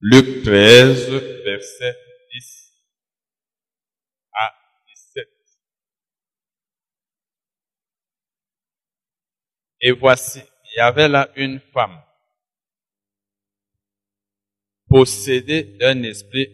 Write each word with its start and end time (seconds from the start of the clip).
Luc 0.00 0.44
13, 0.44 1.10
verset 1.44 1.96
10 2.30 2.72
à 4.32 4.54
17. 4.86 5.28
Et 9.80 9.92
voici, 9.92 10.40
il 10.40 10.76
y 10.76 10.80
avait 10.80 11.08
là 11.08 11.32
une 11.36 11.60
femme 11.60 12.02
possédée 14.86 15.62
d'un 15.62 16.02
esprit 16.02 16.46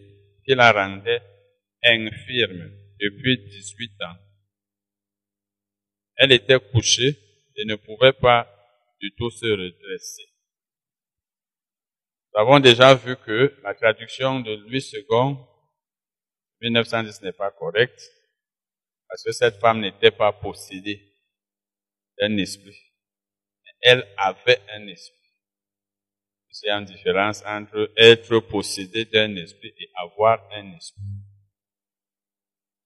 qui 0.45 0.55
la 0.55 0.71
rendait 0.71 1.21
infirme 1.83 2.71
depuis 2.97 3.37
18 3.49 4.01
ans. 4.03 4.17
Elle 6.15 6.31
était 6.31 6.59
couchée 6.71 7.19
et 7.57 7.65
ne 7.65 7.75
pouvait 7.75 8.13
pas 8.13 8.47
du 9.01 9.11
tout 9.11 9.29
se 9.31 9.47
redresser. 9.47 10.32
Nous 12.33 12.41
avons 12.41 12.59
déjà 12.59 12.95
vu 12.95 13.15
que 13.17 13.55
la 13.63 13.75
traduction 13.75 14.39
de 14.39 14.55
Louis 14.55 14.83
II, 14.91 15.37
1910, 16.61 17.21
n'est 17.21 17.31
pas 17.31 17.51
correcte, 17.51 18.01
parce 19.07 19.23
que 19.23 19.31
cette 19.31 19.59
femme 19.59 19.81
n'était 19.81 20.09
pas 20.09 20.33
possédée 20.33 21.13
d'un 22.17 22.35
esprit. 22.37 22.79
Elle 23.81 24.07
avait 24.17 24.61
un 24.69 24.87
esprit. 24.87 25.19
C'est 26.49 26.69
une 26.69 26.85
différence 26.85 27.43
entre 27.45 27.91
être 27.97 28.39
possédé 28.39 29.05
d'un 29.05 29.35
esprit 29.35 29.73
et 29.77 29.89
avoir 29.95 30.47
un 30.53 30.71
esprit. 30.75 31.01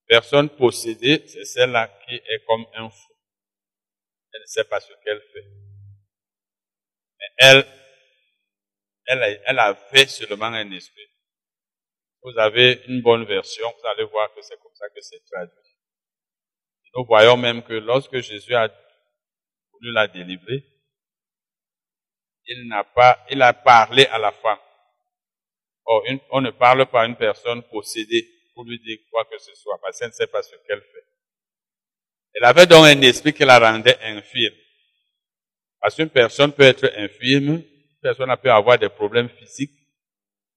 Personne 0.08 0.50
possédée, 0.50 1.26
c'est 1.28 1.46
celle-là 1.46 1.88
qui 2.06 2.16
est 2.16 2.46
comme 2.46 2.66
un 2.74 2.90
fou. 2.90 3.14
Elle 4.34 4.42
ne 4.42 4.46
sait 4.46 4.64
pas 4.66 4.80
ce 4.80 4.92
qu'elle 5.04 5.22
fait. 5.22 5.46
Mais 7.20 7.28
elle, 7.38 7.68
elle, 9.08 9.42
elle 9.46 9.60
avait 9.60 10.06
seulement 10.08 10.46
un 10.46 10.72
esprit. 10.72 11.08
Vous 12.22 12.38
avez 12.38 12.84
une 12.88 13.02
bonne 13.02 13.26
version, 13.26 13.68
vous 13.68 13.88
allez 13.88 14.04
voir 14.04 14.34
que 14.34 14.42
c'est 14.42 14.60
comme 14.62 14.76
ça 14.76 14.90
que 14.90 15.02
c'est 15.02 15.24
traduit. 15.26 15.56
nous 16.96 17.06
voyons 17.06 17.38
même 17.38 17.64
que 17.64 17.74
lorsque 17.74 18.20
Jésus 18.20 18.54
a 18.54 18.68
voulu 19.72 19.94
la 19.94 20.08
délivrer, 20.08 20.66
il 22.48 22.68
n'a 22.68 22.84
pas, 22.84 23.26
il 23.30 23.42
a 23.42 23.54
parlé 23.54 24.06
à 24.06 24.18
la 24.18 24.32
femme. 24.32 24.60
Or, 25.86 26.04
on 26.32 26.42
ne 26.42 26.52
parle 26.52 26.86
pas 26.88 27.04
à 27.04 27.06
une 27.06 27.16
personne 27.16 27.64
possédée 27.64 28.28
pour 28.54 28.66
lui 28.66 28.80
dire 28.80 28.98
quoi 29.10 29.24
que 29.26 29.38
ce 29.38 29.54
soit, 29.56 29.80
parce 29.82 30.00
qu'elle 30.00 30.10
ne 30.10 30.14
sait 30.14 30.28
pas 30.28 30.44
ce 30.44 30.56
qu'elle 30.68 30.82
fait. 30.82 31.06
Elle 32.34 32.46
avait 32.46 32.66
donc 32.66 32.86
un 32.86 33.02
esprit 33.02 33.34
qui 33.34 33.46
la 33.46 33.60
rendait 33.60 33.98
infirme. 34.02 34.56
Parce 35.80 35.96
qu'une 35.96 36.10
personne 36.10 36.52
peut 36.52 36.64
être 36.64 36.92
infirme, 36.98 37.50
une 37.50 37.77
personne 38.08 38.38
peut 38.38 38.52
avoir 38.52 38.78
des 38.78 38.90
problèmes 38.90 39.30
physiques, 39.30 39.78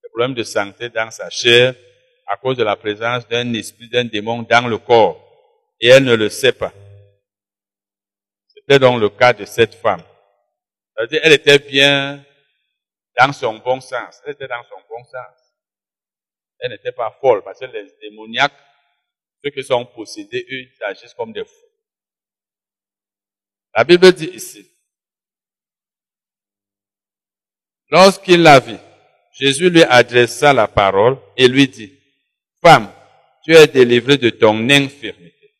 des 0.03 0.09
problèmes 0.11 0.35
de 0.35 0.45
santé 0.45 0.89
dans 0.89 1.11
sa 1.11 1.29
chair, 1.31 1.75
à 2.27 2.37
cause 2.37 2.57
de 2.57 2.63
la 2.63 2.77
présence 2.77 3.27
d'un 3.27 3.53
esprit, 3.55 3.89
d'un 3.89 4.05
démon 4.05 4.43
dans 4.43 4.69
le 4.69 4.79
corps. 4.79 5.19
Et 5.81 5.89
elle 5.89 6.05
ne 6.05 6.15
le 6.15 6.29
sait 6.29 6.53
pas. 6.53 6.73
C'était 8.47 8.79
donc 8.79 9.01
le 9.01 9.09
cas 9.09 9.33
de 9.33 9.45
cette 9.45 9.75
femme. 9.75 10.03
C'est-à-dire, 10.95 11.21
elle 11.25 11.33
était 11.33 11.59
bien 11.59 12.25
dans 13.19 13.33
son 13.33 13.59
bon 13.59 13.81
sens. 13.81 14.21
Elle 14.25 14.33
était 14.33 14.47
dans 14.47 14.63
son 14.69 14.81
bon 14.89 15.03
sens. 15.05 15.37
Elle 16.61 16.71
n'était 16.71 16.93
pas 16.93 17.17
folle, 17.21 17.43
parce 17.43 17.59
que 17.59 17.65
les 17.65 17.91
démoniaques, 18.01 18.53
ceux 19.43 19.51
qui 19.51 19.65
sont 19.65 19.87
possédés, 19.87 20.47
eux, 20.53 20.61
ils 20.61 20.85
agissent 20.85 21.15
comme 21.15 21.33
des 21.33 21.45
fous. 21.45 21.71
La 23.75 23.83
Bible 23.83 24.13
dit 24.13 24.31
ici, 24.35 24.71
lorsqu'il 27.91 28.43
la 28.43 28.61
vit, 28.61 28.79
Jésus 29.33 29.71
lui 29.71 29.83
adressa 29.83 30.53
la 30.53 30.69
parole 30.69 31.17
et 31.37 31.49
lui 31.49 31.69
dit, 31.69 31.93
Femme, 32.63 32.93
tu 33.45 33.55
es 33.55 33.67
délivrée 33.67 34.19
de 34.19 34.31
ton 34.31 34.69
infirmité. 34.69 35.55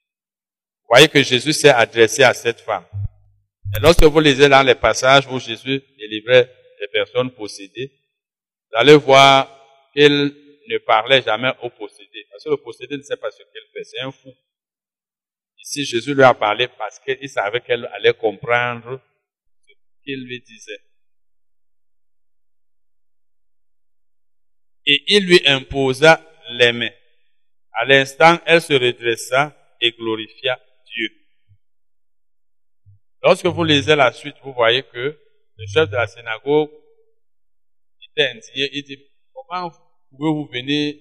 Voyez 0.89 1.09
que 1.09 1.23
Jésus 1.23 1.53
s'est 1.53 1.71
adressé 1.71 2.23
à 2.23 2.35
cette 2.35 2.61
femme. 2.61 2.85
Et 3.77 3.81
lorsque 3.81 4.03
vous 4.03 4.21
lisez 4.21 4.49
dans 4.49 4.67
les 4.67 4.75
passages 4.75 5.27
où 5.29 5.39
Jésus 5.39 5.83
délivrait 5.99 6.53
les 6.81 6.89
personnes 6.89 7.31
possédées, 7.31 7.93
vous 8.71 8.79
allez 8.79 8.97
voir 8.97 9.49
qu'il 9.95 10.35
ne 10.69 10.79
parlait 10.79 11.23
jamais 11.23 11.53
au 11.63 11.71
possédé. 11.71 12.27
Parce 12.31 12.45
que 12.45 12.51
le 12.51 12.57
possédé 12.57 12.97
ne 12.97 13.03
sait 13.03 13.17
pas 13.17 13.31
ce 13.31 13.39
qu'il 13.39 13.63
fait. 13.73 13.85
C'est 13.85 14.01
un 14.01 14.11
fou. 14.11 14.33
Ici, 15.63 15.85
Jésus 15.85 16.15
lui 16.15 16.23
a 16.23 16.35
parlé 16.35 16.69
parce 16.69 16.99
qu'il 16.99 17.29
savait 17.29 17.61
qu'elle 17.61 17.89
allait 17.95 18.15
comprendre 18.15 19.01
ce 19.67 19.73
qu'il 20.05 20.25
lui 20.25 20.41
disait. 20.41 20.81
Et 24.87 25.05
il 25.09 25.27
lui 25.27 25.41
imposa 25.47 26.21
les 26.51 26.73
mains. 26.73 26.91
À 27.73 27.85
l'instant, 27.85 28.39
elle 28.47 28.61
se 28.61 28.73
redressa 28.73 29.57
et 29.81 29.93
glorifia 29.93 30.61
Dieu. 30.87 31.09
Lorsque 33.23 33.47
vous 33.47 33.65
lisez 33.65 33.97
la 33.97 34.13
suite, 34.13 34.37
vous 34.43 34.53
voyez 34.53 34.83
que 34.83 35.19
le 35.57 35.67
chef 35.67 35.89
de 35.91 35.97
la 35.97 36.07
synagogue 36.07 36.71
était 38.11 38.29
indigné. 38.31 38.71
Il 38.73 38.83
dit, 38.83 38.99
comment 39.33 39.71
pouvez-vous 40.11 40.47
venir 40.47 40.95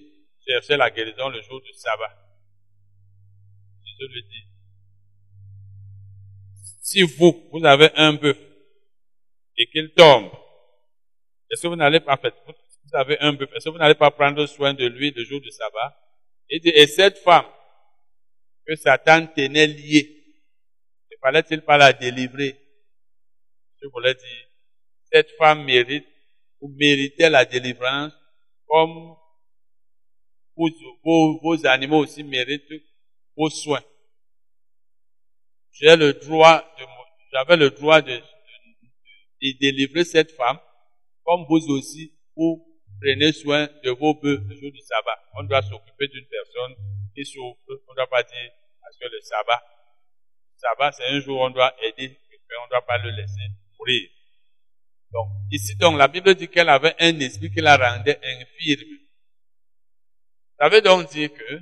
chercher 0.46 0.76
la 0.76 0.90
guérison 0.90 1.28
le 1.28 1.40
jour 1.42 1.60
du 1.62 1.72
sabbat? 1.72 2.16
Jésus 3.84 4.12
lui 4.12 4.22
dit, 4.22 4.44
si 6.82 7.02
vous, 7.02 7.48
vous 7.52 7.64
avez 7.64 7.90
un 7.94 8.12
bœuf 8.14 8.38
et 9.56 9.66
qu'il 9.70 9.92
tombe, 9.94 10.30
est-ce 11.50 11.62
que 11.62 11.68
vous 11.68 11.76
n'allez 11.76 12.00
pas 12.00 12.16
faire, 12.16 12.32
vous 12.46 12.52
avez 12.94 13.18
un 13.20 13.32
bœuf, 13.32 13.50
est-ce 13.54 13.66
que 13.66 13.70
vous 13.70 13.78
n'allez 13.78 13.94
pas 13.94 14.10
prendre 14.10 14.44
soin 14.46 14.74
de 14.74 14.86
lui 14.86 15.10
le 15.10 15.24
jour 15.24 15.40
du 15.40 15.50
sabbat? 15.50 15.96
Et 16.48 16.86
cette 16.86 17.18
femme 17.18 17.46
que 18.66 18.74
Satan 18.74 19.26
tenait 19.26 19.66
liée, 19.66 20.16
fallait-il 21.20 21.62
pas 21.62 21.76
la 21.76 21.92
délivrer? 21.92 22.58
Je 23.82 23.88
voulais 23.88 24.14
dire, 24.14 24.48
cette 25.12 25.30
femme 25.38 25.64
mérite 25.64 26.06
ou 26.60 26.68
méritait 26.76 27.30
la 27.30 27.44
délivrance 27.44 28.12
comme 28.66 29.16
vos, 30.56 31.66
animaux 31.66 31.98
aussi 31.98 32.22
méritent 32.22 32.72
vos 33.36 33.50
soins. 33.50 33.82
J'ai 35.72 35.96
le 35.96 36.12
droit 36.12 36.60
de, 36.78 36.84
j'avais 37.32 37.56
le 37.56 37.70
droit 37.70 38.02
de, 38.02 38.12
de, 38.12 39.58
délivrer 39.58 40.04
cette 40.04 40.32
femme 40.32 40.58
comme 41.24 41.44
vous 41.48 41.70
aussi 41.70 42.12
vous 42.36 42.69
prenez 43.00 43.32
soin 43.32 43.68
de 43.84 43.90
vos 43.90 44.14
bœufs 44.14 44.42
le 44.48 44.56
jour 44.56 44.70
du 44.72 44.80
sabbat. 44.80 45.18
On 45.38 45.44
doit 45.44 45.62
s'occuper 45.62 46.08
d'une 46.08 46.26
personne 46.26 46.74
qui 47.14 47.24
souffre. 47.24 47.58
On 47.88 47.92
ne 47.92 47.96
doit 47.96 48.10
pas 48.10 48.22
dire 48.22 48.50
parce 48.82 48.96
que 48.98 49.04
le 49.06 49.20
sabbat 49.20 49.62
sabbat, 50.60 50.92
c'est 50.92 51.06
un 51.06 51.20
jour 51.20 51.40
où 51.40 51.44
on 51.44 51.50
doit 51.50 51.74
aider 51.82 52.08
quelqu'un, 52.08 52.56
on 52.62 52.64
ne 52.66 52.70
doit 52.70 52.86
pas 52.86 52.98
le 52.98 53.10
laisser 53.10 53.48
mourir. 53.78 54.08
Donc, 55.12 55.28
ici, 55.50 55.76
donc, 55.76 55.98
la 55.98 56.08
Bible 56.08 56.34
dit 56.34 56.48
qu'elle 56.48 56.68
avait 56.68 56.94
un 57.00 57.18
esprit 57.20 57.50
qui 57.50 57.60
la 57.60 57.76
rendait 57.76 58.20
infirme. 58.22 58.98
Ça 60.58 60.68
veut 60.68 60.82
donc 60.82 61.10
dire 61.10 61.32
que 61.32 61.60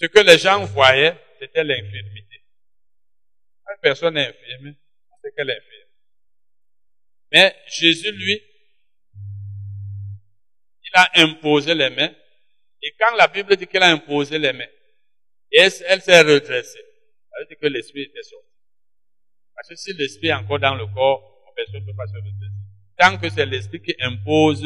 ce 0.00 0.06
que 0.06 0.20
les 0.20 0.38
gens 0.38 0.64
voyaient, 0.64 1.16
c'était 1.40 1.64
l'infirmité. 1.64 2.44
Une 3.68 3.80
personne 3.80 4.16
infirme, 4.18 4.74
c'est 5.22 5.34
qu'elle 5.34 5.50
est 5.50 5.56
infirme. 5.56 5.90
Mais 7.32 7.56
Jésus, 7.66 8.12
lui, 8.12 8.40
il 10.94 10.98
a 10.98 11.10
imposé 11.24 11.74
les 11.74 11.90
mains. 11.90 12.14
Et 12.82 12.94
quand 12.98 13.16
la 13.16 13.28
Bible 13.28 13.56
dit 13.56 13.66
qu'elle 13.66 13.82
a 13.82 13.90
imposé 13.90 14.38
les 14.38 14.52
mains, 14.52 14.68
elle 15.50 15.70
s'est 15.70 16.20
redressée. 16.20 16.78
Ça 17.30 17.40
veut 17.40 17.46
dire 17.48 17.58
que 17.60 17.66
l'esprit 17.66 18.02
était 18.02 18.22
sorti. 18.22 18.48
Parce 19.54 19.68
que 19.68 19.76
si 19.76 19.92
l'esprit 19.94 20.28
est 20.28 20.34
encore 20.34 20.58
dans 20.58 20.74
le 20.74 20.86
corps, 20.86 21.34
personne 21.54 21.80
ne 21.80 21.86
peut 21.86 21.96
pas 21.96 22.06
se 22.06 22.16
redresser. 22.16 22.52
Tant 22.98 23.16
que 23.18 23.28
c'est 23.28 23.46
l'esprit 23.46 23.80
qui 23.80 23.94
impose 24.00 24.64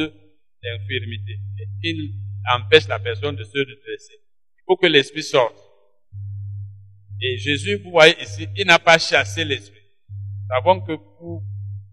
l'infirmité 0.62 1.38
et 1.60 1.66
qui 1.82 2.14
empêche 2.50 2.88
la 2.88 2.98
personne 2.98 3.36
de 3.36 3.44
se 3.44 3.58
redresser, 3.58 4.14
il 4.14 4.62
faut 4.66 4.76
que 4.76 4.86
l'esprit 4.86 5.22
sorte. 5.22 5.56
Et 7.20 7.36
Jésus, 7.38 7.76
vous 7.82 7.90
voyez 7.90 8.20
ici, 8.22 8.48
il 8.56 8.66
n'a 8.66 8.78
pas 8.78 8.98
chassé 8.98 9.44
l'esprit. 9.44 9.82
Savons 10.48 10.80
que 10.80 10.92
pour 10.92 11.42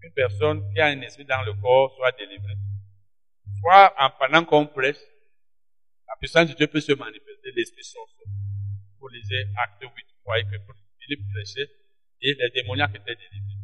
une 0.02 0.14
personne 0.14 0.62
qui 0.74 0.80
a 0.80 0.88
un 0.88 1.02
esprit 1.02 1.26
dans 1.26 1.42
le 1.42 1.54
corps 1.54 1.94
soit 1.96 2.12
délivrée, 2.14 2.54
en 3.72 4.10
pendant 4.20 4.46
qu'on 4.46 4.68
prêche, 4.68 4.98
la 6.08 6.16
puissance 6.20 6.50
de 6.50 6.54
Dieu 6.54 6.68
peut 6.68 6.82
se 6.82 6.94
manifester, 6.94 7.52
l'esprit 7.56 7.84
sort. 7.84 8.08
Vous 9.00 9.08
lisez 9.08 9.46
Acte 9.58 9.82
8 9.82 9.90
voyez 10.26 10.44
que 10.44 10.58
Philippe 11.00 11.28
prêchait 11.32 11.70
et 12.22 12.34
les 12.34 12.50
démoniaques 12.50 12.96
étaient 12.96 13.16
délivrés. 13.16 13.60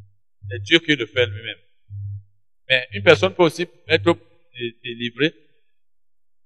C'est 0.50 0.62
Dieu 0.64 0.80
qui 0.80 0.96
le 0.96 1.06
fait 1.06 1.26
lui-même. 1.26 1.58
Mais 2.70 2.88
une 2.94 3.04
personne 3.04 3.34
peut 3.34 3.44
aussi 3.44 3.68
être 3.88 4.18
délivrée 4.84 5.34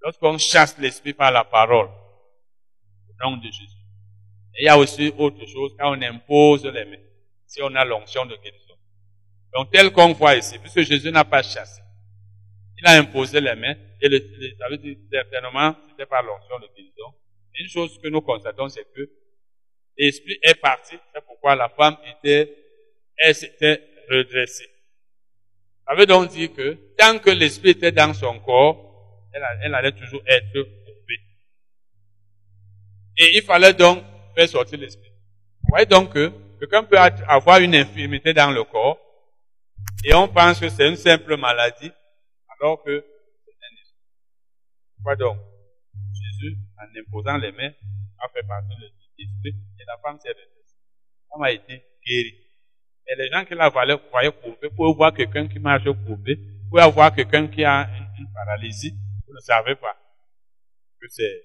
lorsqu'on 0.00 0.38
chasse 0.38 0.78
l'esprit 0.78 1.12
par 1.12 1.30
la 1.30 1.44
parole 1.44 1.88
au 1.88 3.24
nom 3.24 3.36
de 3.36 3.44
Jésus. 3.44 3.76
Et 4.54 4.62
il 4.62 4.66
y 4.66 4.68
a 4.68 4.78
aussi 4.78 5.12
autre 5.18 5.44
chose 5.46 5.74
quand 5.78 5.96
on 5.96 6.00
impose 6.00 6.64
les 6.64 6.84
mains, 6.84 7.02
si 7.46 7.60
on 7.62 7.74
a 7.74 7.84
l'onction 7.84 8.24
de 8.24 8.36
guérison. 8.36 8.74
Donc 9.52 9.70
tel 9.70 9.92
qu'on 9.92 10.12
voit 10.12 10.36
ici, 10.36 10.58
puisque 10.58 10.82
Jésus 10.82 11.10
n'a 11.10 11.24
pas 11.24 11.42
chassé, 11.42 11.82
il 12.78 12.86
a 12.86 12.98
imposé 12.98 13.40
les 13.40 13.54
mains, 13.54 13.74
et 14.00 14.08
le, 14.08 14.18
ça 14.58 14.68
veut 14.68 14.78
dire 14.78 14.96
certainement, 15.10 15.74
c'était 15.88 16.06
pas 16.06 16.22
l'onction 16.22 16.58
de 16.58 16.66
guérison. 16.74 17.14
Une 17.58 17.68
chose 17.68 17.98
que 18.02 18.08
nous 18.08 18.20
constatons, 18.20 18.68
c'est 18.68 18.84
que 18.94 19.10
l'esprit 19.96 20.38
est 20.42 20.54
parti, 20.54 20.96
c'est 21.14 21.24
pourquoi 21.24 21.54
la 21.56 21.68
femme 21.70 21.96
était, 22.06 22.54
elle 23.16 23.34
s'était 23.34 23.82
redressée. 24.10 24.68
Ça 25.88 25.94
veut 25.94 26.06
donc 26.06 26.30
dire 26.30 26.52
que 26.52 26.72
tant 26.98 27.18
que 27.18 27.30
l'esprit 27.30 27.70
était 27.70 27.92
dans 27.92 28.12
son 28.12 28.38
corps, 28.40 29.28
elle, 29.32 29.42
elle 29.62 29.74
allait 29.74 29.92
toujours 29.92 30.22
être 30.26 30.52
coupée. 30.52 31.20
Et 33.18 33.36
il 33.36 33.42
fallait 33.42 33.72
donc 33.72 34.02
faire 34.34 34.48
sortir 34.48 34.78
l'esprit. 34.78 35.10
Vous 35.62 35.70
voyez 35.70 35.86
donc 35.86 36.12
que 36.12 36.32
quelqu'un 36.58 36.84
peut 36.84 36.98
avoir 36.98 37.60
une 37.60 37.74
infirmité 37.74 38.32
dans 38.34 38.50
le 38.50 38.64
corps 38.64 38.98
et 40.04 40.14
on 40.14 40.28
pense 40.28 40.60
que 40.60 40.68
c'est 40.68 40.88
une 40.88 40.96
simple 40.96 41.36
maladie 41.36 41.90
alors 42.60 42.82
que 42.82 43.04
c'est 43.44 43.52
un 43.52 43.74
esprit. 43.80 44.08
Pourquoi 44.96 45.16
donc? 45.16 45.38
Jésus, 46.12 46.56
en 46.78 47.00
imposant 47.00 47.36
les 47.36 47.52
mains, 47.52 47.72
a 48.18 48.28
fait 48.28 48.46
partie 48.46 48.76
de 48.76 48.86
l'esprit 49.18 49.54
et 49.78 49.84
la 49.86 49.98
femme 49.98 50.18
s'est 50.18 50.28
redressée. 50.28 50.78
La 51.22 51.36
femme 51.36 51.42
a 51.42 51.52
été 51.52 51.84
guérie. 52.06 52.46
Et 53.08 53.14
les 53.16 53.30
gens 53.30 53.44
qui 53.44 53.54
la 53.54 53.68
voyaient, 53.68 53.98
courbée, 54.32 54.70
pour 54.70 54.94
voir 54.96 55.14
quelqu'un 55.14 55.46
qui 55.46 55.58
marche 55.58 55.84
courbé, 55.84 56.38
pour 56.68 56.80
avoir 56.80 57.14
quelqu'un 57.14 57.46
qui 57.46 57.64
a 57.64 57.88
une, 58.18 58.26
paralysie, 58.32 58.94
vous 59.26 59.34
ne 59.34 59.40
savez 59.40 59.76
pas 59.76 59.96
que 61.00 61.06
c'est 61.08 61.42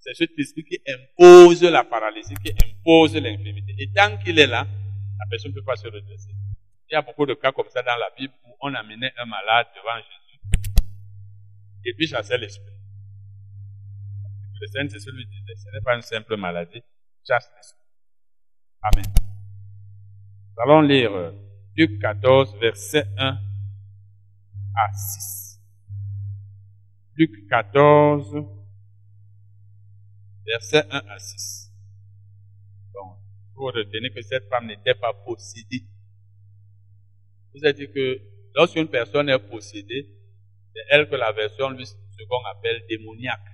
c'est 0.00 0.14
cet 0.14 0.38
esprit 0.38 0.64
qui 0.64 0.78
impose 0.86 1.62
la 1.64 1.82
paralysie, 1.82 2.34
qui 2.36 2.52
impose 2.52 3.16
l'infirmité. 3.16 3.74
Et 3.78 3.90
tant 3.90 4.16
qu'il 4.18 4.38
est 4.38 4.46
là, 4.46 4.64
la 5.18 5.26
personne 5.28 5.50
ne 5.50 5.56
peut 5.56 5.64
pas 5.64 5.74
se 5.74 5.86
redresser. 5.86 6.30
Il 6.88 6.94
y 6.94 6.96
a 6.96 7.02
beaucoup 7.02 7.26
de 7.26 7.34
cas 7.34 7.50
comme 7.50 7.68
ça 7.68 7.82
dans 7.82 7.96
la 7.96 8.08
Bible 8.16 8.32
où 8.46 8.54
on 8.60 8.72
amenait 8.74 9.12
un 9.18 9.26
malade 9.26 9.66
devant 9.74 9.96
Jésus 9.96 10.17
et 11.84 11.94
puis 11.94 12.06
chassait 12.06 12.38
l'esprit. 12.38 12.72
Le 14.60 14.66
Saint-Esprit 14.66 15.12
lui 15.12 15.26
disait, 15.26 15.54
ce 15.54 15.70
n'est 15.70 15.80
pas 15.80 15.94
une 15.94 16.02
simple 16.02 16.36
maladie, 16.36 16.82
chasse 17.26 17.50
l'esprit. 17.56 17.78
Amen. 18.82 19.04
Nous 20.56 20.62
allons 20.62 20.80
lire 20.80 21.12
euh, 21.12 21.32
Luc 21.76 22.00
14, 22.00 22.56
verset 22.58 23.04
1 23.18 23.38
à 24.74 24.92
6. 24.92 25.60
Luc 27.16 27.48
14, 27.48 28.44
verset 30.46 30.84
1 30.90 31.02
à 31.08 31.18
6. 31.18 31.72
Donc, 32.94 33.18
vous 33.54 33.66
retenez 33.66 34.10
que 34.10 34.22
cette 34.22 34.48
femme 34.48 34.66
n'était 34.66 34.94
pas 34.94 35.12
possédée. 35.24 35.84
Vous 37.54 37.64
avez 37.64 37.74
dit 37.74 37.92
que 37.92 38.20
lorsqu'une 38.54 38.88
personne 38.88 39.28
est 39.28 39.38
possédée, 39.38 40.17
c'est 40.78 40.94
elle 40.94 41.10
que 41.10 41.16
la 41.16 41.32
version 41.32 41.70
lui 41.70 41.86
second 41.86 42.44
appelle 42.54 42.86
démoniaque. 42.88 43.50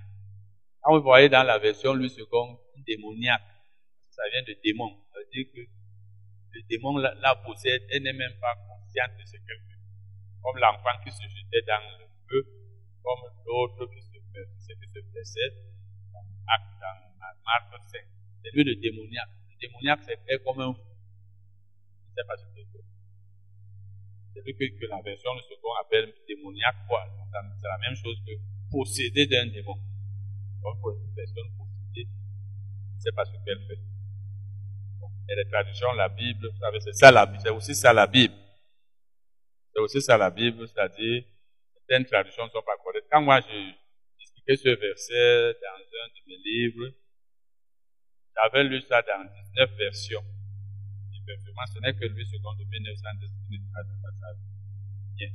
Quand 0.81 0.95
vous 0.95 1.01
voyez 1.01 1.27
dans 1.27 1.41
la 1.41 1.57
version 1.57 1.95
lui 1.95 2.09
second 2.09 2.59
démoniaque, 2.85 3.41
ça 4.11 4.21
vient 4.31 4.43
de 4.43 4.55
démon. 4.63 4.95
Ça 5.11 5.19
veut 5.19 5.29
dire 5.33 5.45
que 5.51 5.61
le 5.61 6.61
démon 6.69 6.97
la, 6.97 7.35
possède, 7.43 7.81
elle 7.89 8.03
n'est 8.03 8.13
même 8.13 8.37
pas 8.39 8.53
consciente 8.69 9.17
de 9.17 9.25
ce 9.25 9.37
qu'elle 9.37 9.57
fait. 9.57 9.81
Comme 10.43 10.59
l'enfant 10.59 11.01
qui 11.03 11.11
se 11.11 11.23
jetait 11.23 11.65
dans 11.65 11.81
le 11.97 12.05
feu, 12.29 12.45
comme 13.01 13.25
l'autre 13.47 13.87
qui 13.91 14.01
se, 14.01 14.11
qui 14.11 14.87
se 14.93 14.99
dans, 16.13 16.21
dans 16.45 17.41
Marc 17.43 17.89
5. 17.89 18.01
C'est 18.43 18.51
lui 18.53 18.63
le 18.63 18.75
démoniaque. 18.75 19.29
Le 19.49 19.67
démoniaque, 19.67 20.01
c'est 20.05 20.43
comme 20.43 20.59
un 20.61 20.73
fou. 20.73 20.79
Ne 20.79 22.13
sais 22.13 22.27
pas 22.27 22.37
ce 22.37 22.45
que 22.45 22.61
c'est. 22.71 22.94
C'est 24.35 24.43
lui 24.43 24.53
que, 24.53 24.65
que, 24.79 24.85
la 24.87 25.01
version 25.01 25.33
de 25.33 25.41
second 25.47 25.73
appelle 25.81 26.13
démoniaque. 26.27 26.75
C'est 26.91 27.67
la 27.67 27.77
même 27.87 27.95
chose 27.95 28.17
que 28.27 28.33
posséder 28.69 29.27
d'un 29.27 29.47
démon. 29.47 29.75
Donc, 30.61 30.81
pour 30.81 30.91
une 30.91 31.15
personne 31.15 31.47
possédée, 31.57 32.09
sais 32.99 33.11
pas 33.15 33.23
ce 33.23 33.31
qu'elle 33.45 33.65
fait. 33.65 33.79
Et 35.29 35.35
les 35.35 35.49
traductions, 35.49 35.91
la 35.93 36.09
Bible, 36.09 36.49
vous 36.49 36.59
savez, 36.59 36.79
c'est 36.81 36.93
ça 36.93 37.11
la 37.11 37.25
Bible, 37.25 37.39
c'est 37.41 37.49
aussi 37.49 37.73
ça 37.73 37.93
la 37.93 38.07
Bible. 38.07 38.33
C'est 39.73 39.81
aussi 39.81 40.01
ça 40.01 40.17
la 40.17 40.29
Bible, 40.29 40.67
c'est-à-dire, 40.67 41.23
certaines 41.73 42.05
traductions 42.05 42.45
ne 42.45 42.49
sont 42.49 42.61
pas 42.61 42.77
correctes. 42.83 43.07
Quand 43.09 43.21
moi 43.21 43.39
j'ai 43.41 43.73
expliqué 44.21 44.57
ce 44.57 44.69
verset 44.69 45.53
dans 45.61 45.81
un 45.81 46.07
de 46.07 46.27
mes 46.27 46.37
livres, 46.37 46.91
j'avais 48.35 48.63
lu 48.65 48.81
ça 48.81 49.01
dans 49.01 49.23
19 49.23 49.77
versions. 49.77 50.23
Ce 51.27 51.79
n'est 51.79 51.93
que 51.93 52.05
lui, 52.05 52.25
second 52.25 52.53
de 52.53 52.63
1910, 52.63 53.29
qui 53.49 53.59
ne 53.59 53.71
traduit 53.71 54.01
pas 54.01 54.11
ça 54.19 54.27
bien. 55.15 55.29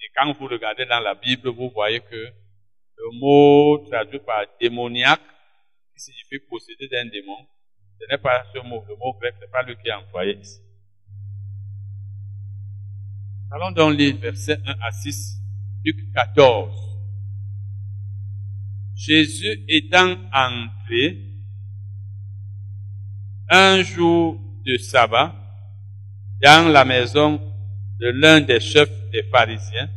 Et 0.00 0.10
quand 0.14 0.32
vous 0.32 0.46
regardez 0.46 0.86
dans 0.86 1.00
la 1.00 1.14
Bible, 1.14 1.48
vous 1.48 1.70
voyez 1.70 2.00
que 2.00 2.16
le 2.16 3.18
mot 3.18 3.78
traduit 3.88 4.20
par 4.20 4.44
démoniaque 4.60 5.20
signifie 5.96 6.38
posséder 6.48 6.88
d'un 6.88 7.06
démon, 7.06 7.46
ce 7.98 8.06
n'est 8.10 8.18
pas 8.18 8.44
ce 8.54 8.58
mot, 8.60 8.84
le 8.88 8.96
mot 8.96 9.12
grec, 9.18 9.34
ce 9.38 9.44
n'est 9.44 9.50
pas 9.50 9.62
lui 9.62 9.76
qui 9.76 9.90
a 9.90 9.98
employé 10.00 10.38
ici. 10.38 10.60
Allons 13.52 13.72
donc 13.72 13.98
lire 13.98 14.16
versets 14.16 14.58
1 14.64 14.76
à 14.80 14.90
6, 14.90 15.40
Luc 15.84 16.12
14. 16.14 16.90
Jésus 18.94 19.64
étant 19.68 20.16
entré 20.32 21.29
un 23.50 23.82
jour 23.82 24.40
de 24.64 24.76
sabbat 24.76 25.34
dans 26.40 26.72
la 26.72 26.84
maison 26.84 27.40
de 27.98 28.08
l'un 28.08 28.40
des 28.40 28.60
chefs 28.60 29.10
des 29.10 29.24
pharisiens 29.24 29.90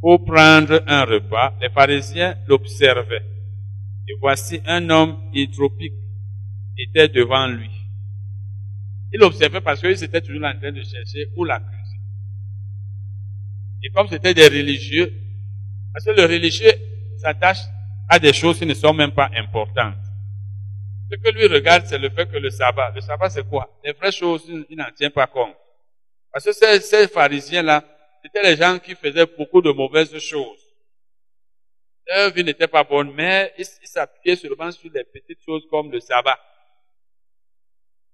pour 0.00 0.24
prendre 0.24 0.82
un 0.86 1.04
repas, 1.04 1.54
les 1.60 1.70
pharisiens 1.70 2.36
l'observaient. 2.46 3.24
Et 4.08 4.14
voici 4.20 4.60
un 4.66 4.88
homme 4.90 5.30
hydropique 5.32 5.94
était 6.76 7.08
devant 7.08 7.48
lui. 7.48 7.70
Il 9.12 9.22
observait 9.22 9.62
parce 9.62 9.80
qu'ils 9.80 10.04
étaient 10.04 10.20
toujours 10.20 10.44
en 10.44 10.58
train 10.58 10.70
de 10.70 10.82
chercher 10.82 11.26
où 11.36 11.44
l'accuser. 11.44 11.72
Et 13.82 13.90
comme 13.90 14.08
c'était 14.08 14.34
des 14.34 14.46
religieux, 14.46 15.12
parce 15.92 16.04
que 16.04 16.10
le 16.10 16.22
religieux 16.22 16.72
s'attache 17.16 17.62
à 18.08 18.18
des 18.18 18.32
choses 18.32 18.58
qui 18.58 18.66
ne 18.66 18.74
sont 18.74 18.92
même 18.92 19.12
pas 19.12 19.30
importantes. 19.36 20.05
Ce 21.10 21.16
que 21.16 21.30
lui 21.30 21.46
regarde, 21.46 21.86
c'est 21.86 21.98
le 21.98 22.10
fait 22.10 22.30
que 22.30 22.36
le 22.36 22.50
sabbat, 22.50 22.90
le 22.94 23.00
sabbat 23.00 23.30
c'est 23.30 23.48
quoi? 23.48 23.70
Les 23.84 23.92
vraies 23.92 24.10
choses, 24.10 24.44
il 24.68 24.76
n'en 24.76 24.90
tient 24.90 25.10
pas 25.10 25.26
compte. 25.26 25.56
Parce 26.32 26.44
que 26.44 26.52
ces, 26.52 27.08
pharisiens-là, 27.08 27.84
c'était 28.22 28.42
les 28.42 28.56
gens 28.56 28.78
qui 28.78 28.94
faisaient 28.94 29.26
beaucoup 29.26 29.62
de 29.62 29.70
mauvaises 29.70 30.18
choses. 30.18 30.62
Leur 32.08 32.30
vie 32.32 32.44
n'était 32.44 32.68
pas 32.68 32.84
bonne, 32.84 33.12
mais 33.14 33.54
ils 33.56 33.64
s'appuyaient 33.64 34.36
seulement 34.36 34.70
sur 34.70 34.90
les 34.92 35.04
petites 35.04 35.42
choses 35.44 35.66
comme 35.70 35.90
le 35.90 36.00
sabbat. 36.00 36.38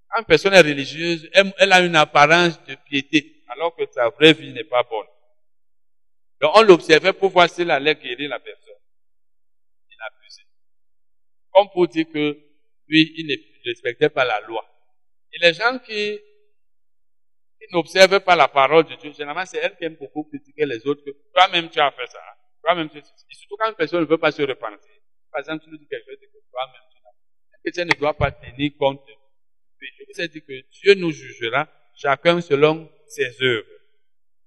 Quand 0.09 0.21
une 0.21 0.27
personne 0.27 0.55
est 0.55 0.61
religieuse, 0.61 1.29
elle, 1.33 1.73
a 1.73 1.81
une 1.81 1.97
apparence 1.97 2.63
de 2.65 2.75
piété, 2.75 3.43
alors 3.49 3.75
que 3.75 3.83
sa 3.91 4.11
vraie 4.11 4.35
vie 4.35 4.53
n'est 4.53 4.65
pas 4.65 4.83
bonne. 4.83 5.07
Donc 6.41 6.53
on 6.57 6.63
l'observait 6.63 7.13
pour 7.13 7.31
voir 7.31 7.49
s'il 7.49 7.71
allait 7.71 7.95
guérir 7.95 8.29
la 8.29 8.39
personne. 8.39 8.75
Il 9.91 9.97
abusait. 10.07 10.43
Comme 11.53 11.71
pour 11.71 11.89
dire 11.89 12.07
que 12.13 12.52
lui, 12.89 13.13
il 13.17 13.27
ne 13.27 13.37
respectait 13.65 14.11
pas 14.11 14.25
la 14.25 14.41
loi. 14.41 14.65
Et 15.33 15.39
les 15.39 15.55
gens 15.55 15.79
qui, 15.79 16.19
n'observent 17.71 18.21
pas 18.21 18.37
la 18.37 18.49
parole 18.49 18.85
de 18.85 18.95
Dieu, 18.97 19.13
généralement 19.13 19.47
c'est 19.47 19.59
elle 19.59 19.77
qui 19.77 19.85
aime 19.85 19.95
beaucoup 19.95 20.25
critiquer 20.25 20.67
les 20.67 20.87
autres, 20.87 21.03
toi-même 21.33 21.71
tu 21.71 21.81
as 21.81 21.91
fait 21.93 22.07
ça. 22.07 22.19
Toi-même, 22.63 22.91
surtout 22.91 23.57
quand 23.59 23.69
une 23.71 23.75
personne 23.75 24.01
ne 24.01 24.05
veut 24.05 24.19
pas 24.19 24.31
se 24.31 24.43
repentir. 24.43 24.91
Par 25.31 25.41
exemple, 25.41 25.65
tu 25.65 25.71
lui 25.71 25.79
dis 25.79 25.87
quelque 25.89 26.11
chose 26.11 26.21
que 26.21 26.51
toi-même, 26.51 26.83
tu 26.91 26.99
n'as 26.99 27.11
pas. 27.11 27.17
Un 27.55 27.59
chrétien 27.63 27.85
ne 27.87 27.99
doit 27.99 28.15
pas 28.15 28.31
tenir 28.31 28.73
compte 28.79 29.05
du 29.07 29.15
péché. 29.79 30.05
Vous 30.07 30.29
dit 30.29 30.43
que 30.43 30.69
Dieu 30.71 30.95
nous 30.95 31.11
jugera 31.11 31.69
chacun 31.95 32.41
selon 32.41 32.91
ses 33.07 33.43
œuvres. 33.43 33.67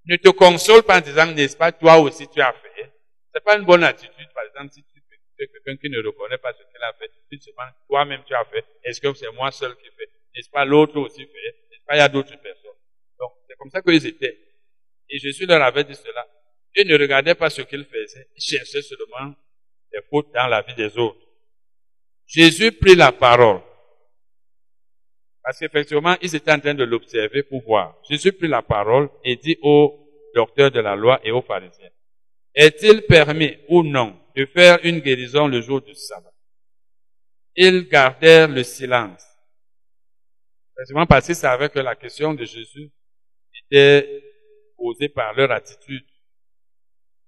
Ne 0.06 0.16
te 0.16 0.28
console 0.28 0.82
pas 0.82 0.98
en 0.98 1.00
disant, 1.00 1.26
n'est-ce 1.26 1.56
pas, 1.56 1.72
toi 1.72 1.98
aussi 1.98 2.28
tu 2.28 2.40
as 2.40 2.52
fait. 2.52 2.92
C'est 3.34 3.44
pas 3.44 3.58
une 3.58 3.64
bonne 3.64 3.84
attitude, 3.84 4.28
par 4.32 4.44
exemple, 4.44 4.72
si 4.72 4.82
tu 4.84 4.95
es 5.42 5.48
quelqu'un 5.48 5.76
qui 5.76 5.90
ne 5.90 5.98
reconnaît 5.98 6.38
pas 6.38 6.52
ce 6.52 6.58
qu'il 6.58 6.82
a 6.82 6.92
fait, 6.94 7.10
tu 7.30 7.36
demandes, 7.36 7.74
toi-même 7.88 8.22
tu 8.26 8.34
as 8.34 8.44
fait, 8.44 8.64
est-ce 8.84 9.00
que 9.00 9.12
c'est 9.14 9.30
moi 9.32 9.50
seul 9.50 9.76
qui 9.76 9.88
fait? 9.96 10.08
N'est-ce 10.34 10.50
pas 10.50 10.64
l'autre 10.64 10.98
aussi 10.98 11.24
fait? 11.24 11.56
N'est-ce 11.70 11.84
pas, 11.86 11.96
il 11.96 11.98
y 11.98 12.02
a 12.02 12.08
d'autres 12.08 12.40
personnes? 12.40 12.70
Donc, 13.18 13.32
c'est 13.48 13.56
comme 13.56 13.70
ça 13.70 13.82
qu'ils 13.82 14.06
étaient. 14.06 14.38
Et 15.08 15.18
Jésus 15.18 15.46
leur 15.46 15.62
avait 15.62 15.84
dit 15.84 15.94
cela. 15.94 16.26
Il 16.74 16.88
ne 16.88 16.98
regardait 16.98 17.34
pas 17.34 17.48
ce 17.48 17.62
qu'il 17.62 17.84
faisait, 17.84 18.28
il 18.36 18.42
cherchait 18.42 18.82
seulement 18.82 19.34
les 19.92 20.02
fautes 20.10 20.32
dans 20.34 20.46
la 20.46 20.60
vie 20.62 20.74
des 20.74 20.96
autres. 20.98 21.26
Jésus 22.26 22.72
prit 22.72 22.96
la 22.96 23.12
parole. 23.12 23.60
Parce 25.42 25.60
qu'effectivement, 25.60 26.16
ils 26.20 26.34
étaient 26.34 26.52
en 26.52 26.58
train 26.58 26.74
de 26.74 26.84
l'observer 26.84 27.44
pour 27.44 27.62
voir. 27.62 27.96
Jésus 28.08 28.32
prit 28.32 28.48
la 28.48 28.62
parole 28.62 29.08
et 29.24 29.36
dit 29.36 29.56
aux 29.62 30.06
docteurs 30.34 30.70
de 30.70 30.80
la 30.80 30.96
loi 30.96 31.20
et 31.24 31.30
aux 31.30 31.40
pharisiens, 31.40 31.88
est-il 32.54 33.02
permis 33.02 33.56
ou 33.68 33.82
non 33.82 34.18
de 34.36 34.44
faire 34.46 34.78
une 34.84 35.00
guérison 35.00 35.48
le 35.48 35.62
jour 35.62 35.80
du 35.80 35.94
sabbat? 35.94 36.32
Ils 37.56 37.88
gardèrent 37.88 38.48
le 38.48 38.62
silence. 38.62 39.24
Effectivement, 40.74 41.06
parce 41.06 41.26
qu'ils 41.26 41.34
savaient 41.34 41.70
que 41.70 41.78
la 41.78 41.96
question 41.96 42.34
de 42.34 42.44
Jésus 42.44 42.90
était 43.64 44.22
opposés 44.76 45.08
par 45.08 45.32
leur 45.34 45.50
attitude 45.50 46.06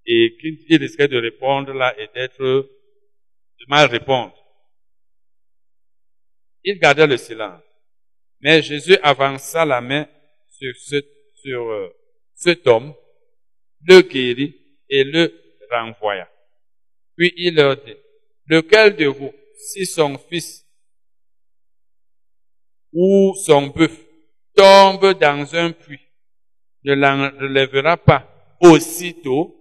et 0.05 0.37
qu'ils 0.39 0.77
risquaient 0.77 1.07
de 1.07 1.17
répondre 1.17 1.73
là 1.73 1.99
et 1.99 2.07
d'être, 2.13 2.43
de 2.43 3.65
mal 3.67 3.89
répondre. 3.89 4.35
Ils 6.63 6.77
gardaient 6.77 7.07
le 7.07 7.17
silence. 7.17 7.63
Mais 8.41 8.61
Jésus 8.61 8.97
avança 9.01 9.65
la 9.65 9.81
main 9.81 10.07
sur, 10.47 10.75
ce, 10.75 11.03
sur 11.35 11.69
euh, 11.69 11.89
cet 12.35 12.67
homme, 12.67 12.93
le 13.81 14.01
guérit 14.01 14.55
et 14.89 15.03
le 15.03 15.33
renvoya. 15.71 16.29
Puis 17.19 17.33
il 17.35 17.55
leur 17.55 17.75
dit, 17.75 17.97
lequel 18.47 18.95
de 18.95 19.07
vous, 19.07 19.33
si 19.57 19.85
son 19.85 20.17
fils 20.17 20.65
ou 22.93 23.35
son 23.35 23.67
bœuf 23.67 23.91
tombe 24.55 25.19
dans 25.19 25.53
un 25.53 25.73
puits, 25.73 26.07
ne 26.85 26.93
l'en 26.93 27.29
relèvera 27.37 27.97
pas 27.97 28.55
aussitôt, 28.61 29.53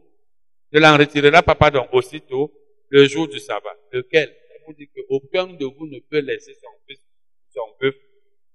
ne 0.71 0.79
l'en 0.79 0.97
retirera 0.97 1.43
pas, 1.43 1.57
pardon, 1.57 1.89
aussitôt, 1.91 2.55
le 2.91 3.07
jour 3.07 3.27
du 3.27 3.41
sabbat. 3.41 3.77
Lequel? 3.91 4.33
Je 4.61 4.65
vous 4.65 4.75
dis 4.75 4.89
qu'aucun 4.89 5.49
de 5.49 5.65
vous 5.65 5.89
ne 5.89 5.99
peut 5.99 6.21
laisser 6.21 6.55
son 6.55 6.71
fils 6.87 7.01
ou 7.01 7.53
son 7.55 7.77
bœuf 7.81 7.97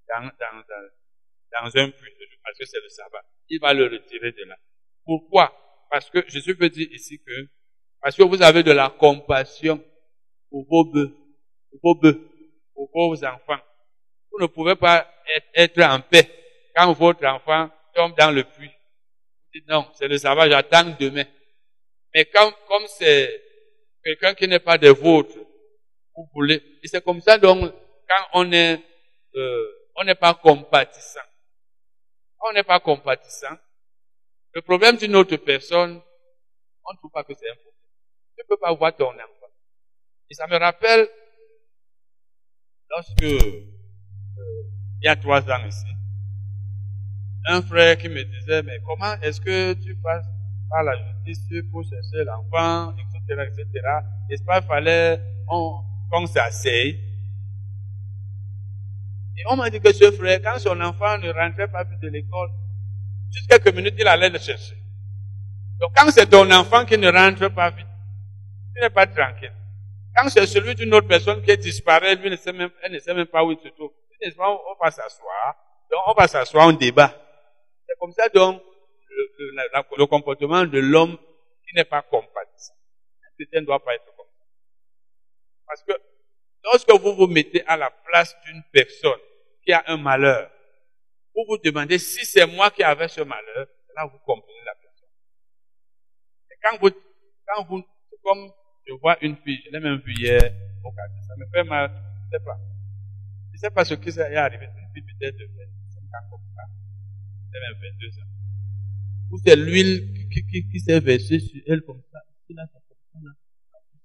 dans, 0.08 0.22
dans, 0.22 0.64
dans, 0.70 1.66
dans 1.66 1.78
un 1.78 1.90
puits, 1.90 2.14
parce 2.42 2.58
que 2.58 2.66
c'est 2.66 2.82
le 2.82 2.88
sabbat. 2.88 3.26
Il 3.50 3.60
va 3.60 3.74
le 3.74 3.84
retirer 3.84 4.32
de 4.32 4.46
là. 4.46 4.58
Pourquoi? 5.04 5.54
Parce 5.92 6.10
que 6.10 6.26
Jésus 6.30 6.56
peut 6.56 6.70
dire 6.70 6.88
ici 6.90 7.22
que, 7.22 7.50
parce 8.04 8.18
que 8.18 8.24
vous 8.24 8.42
avez 8.42 8.64
de 8.64 8.74
la 8.74 8.90
compassion 8.90 9.82
pour 10.50 10.68
vos 10.70 10.84
bœufs, 10.84 11.16
pour 11.72 11.80
vos 11.82 11.96
bœufs, 11.96 12.22
pour 12.76 12.90
vos 12.94 13.26
enfants. 13.26 13.62
Vous 14.30 14.42
ne 14.42 14.48
pouvez 14.48 14.76
pas 14.76 15.10
être, 15.56 15.82
en 15.82 16.02
paix 16.02 16.30
quand 16.76 16.92
votre 16.92 17.26
enfant 17.26 17.70
tombe 17.96 18.14
dans 18.18 18.32
le 18.32 18.44
puits. 18.44 18.68
Vous 18.68 19.52
dites 19.60 19.70
non, 19.70 19.88
c'est 19.94 20.10
le 20.10 20.18
sabbat, 20.18 20.50
j'attends 20.50 20.94
demain. 21.00 21.24
Mais 22.14 22.26
quand, 22.26 22.52
comme 22.68 22.86
c'est 22.88 23.42
quelqu'un 24.04 24.34
qui 24.34 24.50
n'est 24.50 24.60
pas 24.60 24.78
de 24.78 24.90
vôtre, 24.90 25.38
vous 26.14 26.28
voulez, 26.34 26.62
et 26.84 26.88
c'est 26.90 27.04
comme 27.04 27.22
ça 27.22 27.38
donc, 27.38 27.72
quand 28.10 28.26
on 28.34 28.52
est, 28.52 28.82
euh, 29.36 29.68
on 29.96 30.04
n'est 30.04 30.16
pas 30.16 30.34
compatissant. 30.34 31.22
on 32.42 32.52
n'est 32.52 32.64
pas 32.64 32.82
compatissant, 32.82 33.56
le 34.52 34.62
problème 34.62 34.98
d'une 34.98 35.16
autre 35.16 35.38
personne, 35.38 36.02
on 36.86 36.94
ne 36.94 36.98
trouve 36.98 37.12
pas 37.12 37.24
que 37.24 37.34
c'est 37.34 37.50
un 37.50 37.56
problème. 37.56 37.74
Ne 38.38 38.44
peux 38.48 38.58
pas 38.58 38.74
voir 38.74 38.96
ton 38.96 39.10
enfant. 39.10 39.52
Et 40.30 40.34
ça 40.34 40.48
me 40.48 40.58
rappelle, 40.58 41.08
lorsque, 42.90 43.24
euh, 43.24 43.64
il 45.02 45.06
y 45.06 45.08
a 45.08 45.16
trois 45.16 45.42
ans 45.50 45.66
ici, 45.68 45.86
un 47.46 47.62
frère 47.62 47.98
qui 47.98 48.10
me 48.10 48.24
disait, 48.24 48.64
mais 48.64 48.80
comment 48.86 49.14
est-ce 49.22 49.42
que 49.42 49.74
tu 49.74 49.96
passes 49.98 50.26
par 50.70 50.84
la 50.84 50.94
justice 51.26 51.64
pour 51.72 51.84
chercher 51.84 52.24
l'enfant, 52.26 52.96
etc., 52.96 53.44
etc. 53.48 53.68
Est-ce 54.30 54.44
pas 54.44 54.62
fallait 54.62 55.20
qu'on 55.48 56.26
s'asseye? 56.26 57.00
Et 59.38 59.42
on 59.50 59.56
m'a 59.56 59.70
dit 59.70 59.80
que 59.80 59.92
ce 59.92 60.12
frère, 60.12 60.42
quand 60.42 60.60
son 60.60 60.80
enfant 60.80 61.18
ne 61.18 61.32
rentrait 61.32 61.68
pas 61.68 61.86
plus 61.86 61.98
de 61.98 62.08
l'école, 62.08 62.50
juste 63.32 63.50
quelques 63.50 63.76
minutes, 63.76 63.96
il 63.98 64.08
allait 64.08 64.30
le 64.30 64.40
chercher. 64.40 64.78
Donc 65.80 65.92
quand 65.96 66.10
c'est 66.12 66.28
ton 66.28 66.50
enfant 66.52 66.86
qui 66.86 66.98
ne 66.98 67.12
rentre 67.12 67.50
pas 67.50 67.72
vite, 67.72 67.88
tu 68.76 68.82
n'es 68.82 68.90
pas 68.90 69.08
tranquille. 69.08 69.54
Quand 70.16 70.30
c'est 70.30 70.46
celui 70.46 70.76
d'une 70.76 70.94
autre 70.94 71.08
personne 71.08 71.44
qui 71.44 71.58
disparaît, 71.58 72.16
lui 72.16 72.30
ne 72.30 72.36
sait 72.36 72.54
même, 72.54 72.72
elle 72.82 72.92
ne 72.92 73.00
sait 73.00 73.14
même 73.14 73.26
pas 73.26 73.44
où 73.44 73.52
il 73.52 73.60
se 73.60 73.68
trouve. 73.70 73.92
On 74.38 74.76
va 74.82 74.92
s'asseoir, 74.92 75.56
donc 75.92 76.02
on 76.08 76.14
va 76.14 76.28
s'asseoir, 76.28 76.68
on 76.68 76.74
débat. 76.74 77.14
C'est 77.88 77.96
comme 78.00 78.12
ça 78.14 78.30
donc 78.30 78.62
le, 79.10 79.98
le, 79.98 80.06
comportement 80.06 80.66
de 80.66 80.80
l'homme 80.80 81.18
qui 81.68 81.76
n'est 81.76 81.84
pas 81.84 82.02
compatissant. 82.02 82.74
Un 83.24 83.36
chrétien 83.36 83.62
ne 83.62 83.66
doit 83.66 83.84
pas 83.84 83.96
être 83.96 84.06
comme. 84.16 84.26
Parce 85.68 85.84
que 85.84 85.94
lorsque 86.64 86.92
vous 87.02 87.16
vous 87.16 87.28
mettez 87.28 87.66
à 87.68 87.76
la 87.76 87.90
place 87.90 88.36
d'une 88.46 88.64
personne 88.72 89.20
qui 89.66 89.74
a 89.74 89.84
un 89.88 89.98
malheur, 89.98 90.50
vous 91.36 91.44
vous 91.48 91.58
demandez 91.58 92.00
si 92.00 92.26
c'est 92.26 92.46
moi 92.46 92.70
qui 92.72 92.84
avais 92.84 93.08
ce 93.08 93.22
malheur, 93.22 93.68
là 93.96 94.06
vous 94.06 94.20
comprenez 94.20 94.64
la 94.66 94.76
personne. 94.76 95.10
Et 96.52 96.56
quand 96.62 96.78
vous, 96.80 96.92
quand 97.48 97.64
vous, 97.66 97.84
comme 98.24 98.52
je 98.88 98.94
vois 99.02 99.18
une 99.24 99.36
fille, 99.38 99.60
je 99.66 99.72
l'ai 99.72 99.80
même 99.80 100.00
vue 100.00 100.14
hier 100.14 100.42
au 100.84 100.92
quartier, 100.92 101.22
ça 101.28 101.36
me 101.38 101.46
fait 101.52 101.64
mal, 101.64 101.92
je 101.92 102.26
ne 102.26 102.40
sais 102.40 102.46
pas. 102.46 102.58
Je 103.52 103.54
ne 103.54 103.58
sais 103.58 103.72
pas 103.72 103.86
ce 103.86 103.94
qui 103.94 104.10
est 104.10 104.20
arrivé, 104.20 104.66
une 104.66 104.94
fille 104.94 105.04
peut-être 105.04 105.38
de 105.38 105.46
25 105.46 106.02
ans 106.04 106.30
comme 106.30 106.42
ça, 106.56 106.64
peut 107.52 107.60
même 107.60 107.80
22 107.82 108.08
ans. 108.20 108.28
Ou 109.32 109.38
c'est 109.38 109.56
l'huile 109.56 110.30
qui, 110.32 110.46
qui, 110.46 110.70
qui 110.70 110.80
s'est 110.80 111.00
versée 111.00 111.40
sur 111.40 111.62
elle 111.68 111.82
comme 111.82 112.02
ça, 112.12 112.20
qui 112.46 112.54
là, 112.54 112.68
ça 112.72 112.80
comme 112.88 112.98
ça, 113.12 113.20
là, 113.22 113.32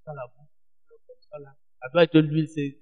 ça, 0.05 0.13
bouche, 0.35 0.47
comme 0.87 1.21
ça, 1.29 1.37
là. 1.39 1.55
Ça 1.81 1.89
doit 1.89 2.03
être 2.03 2.17
l'huile, 2.19 2.47
c'est, 2.49 2.77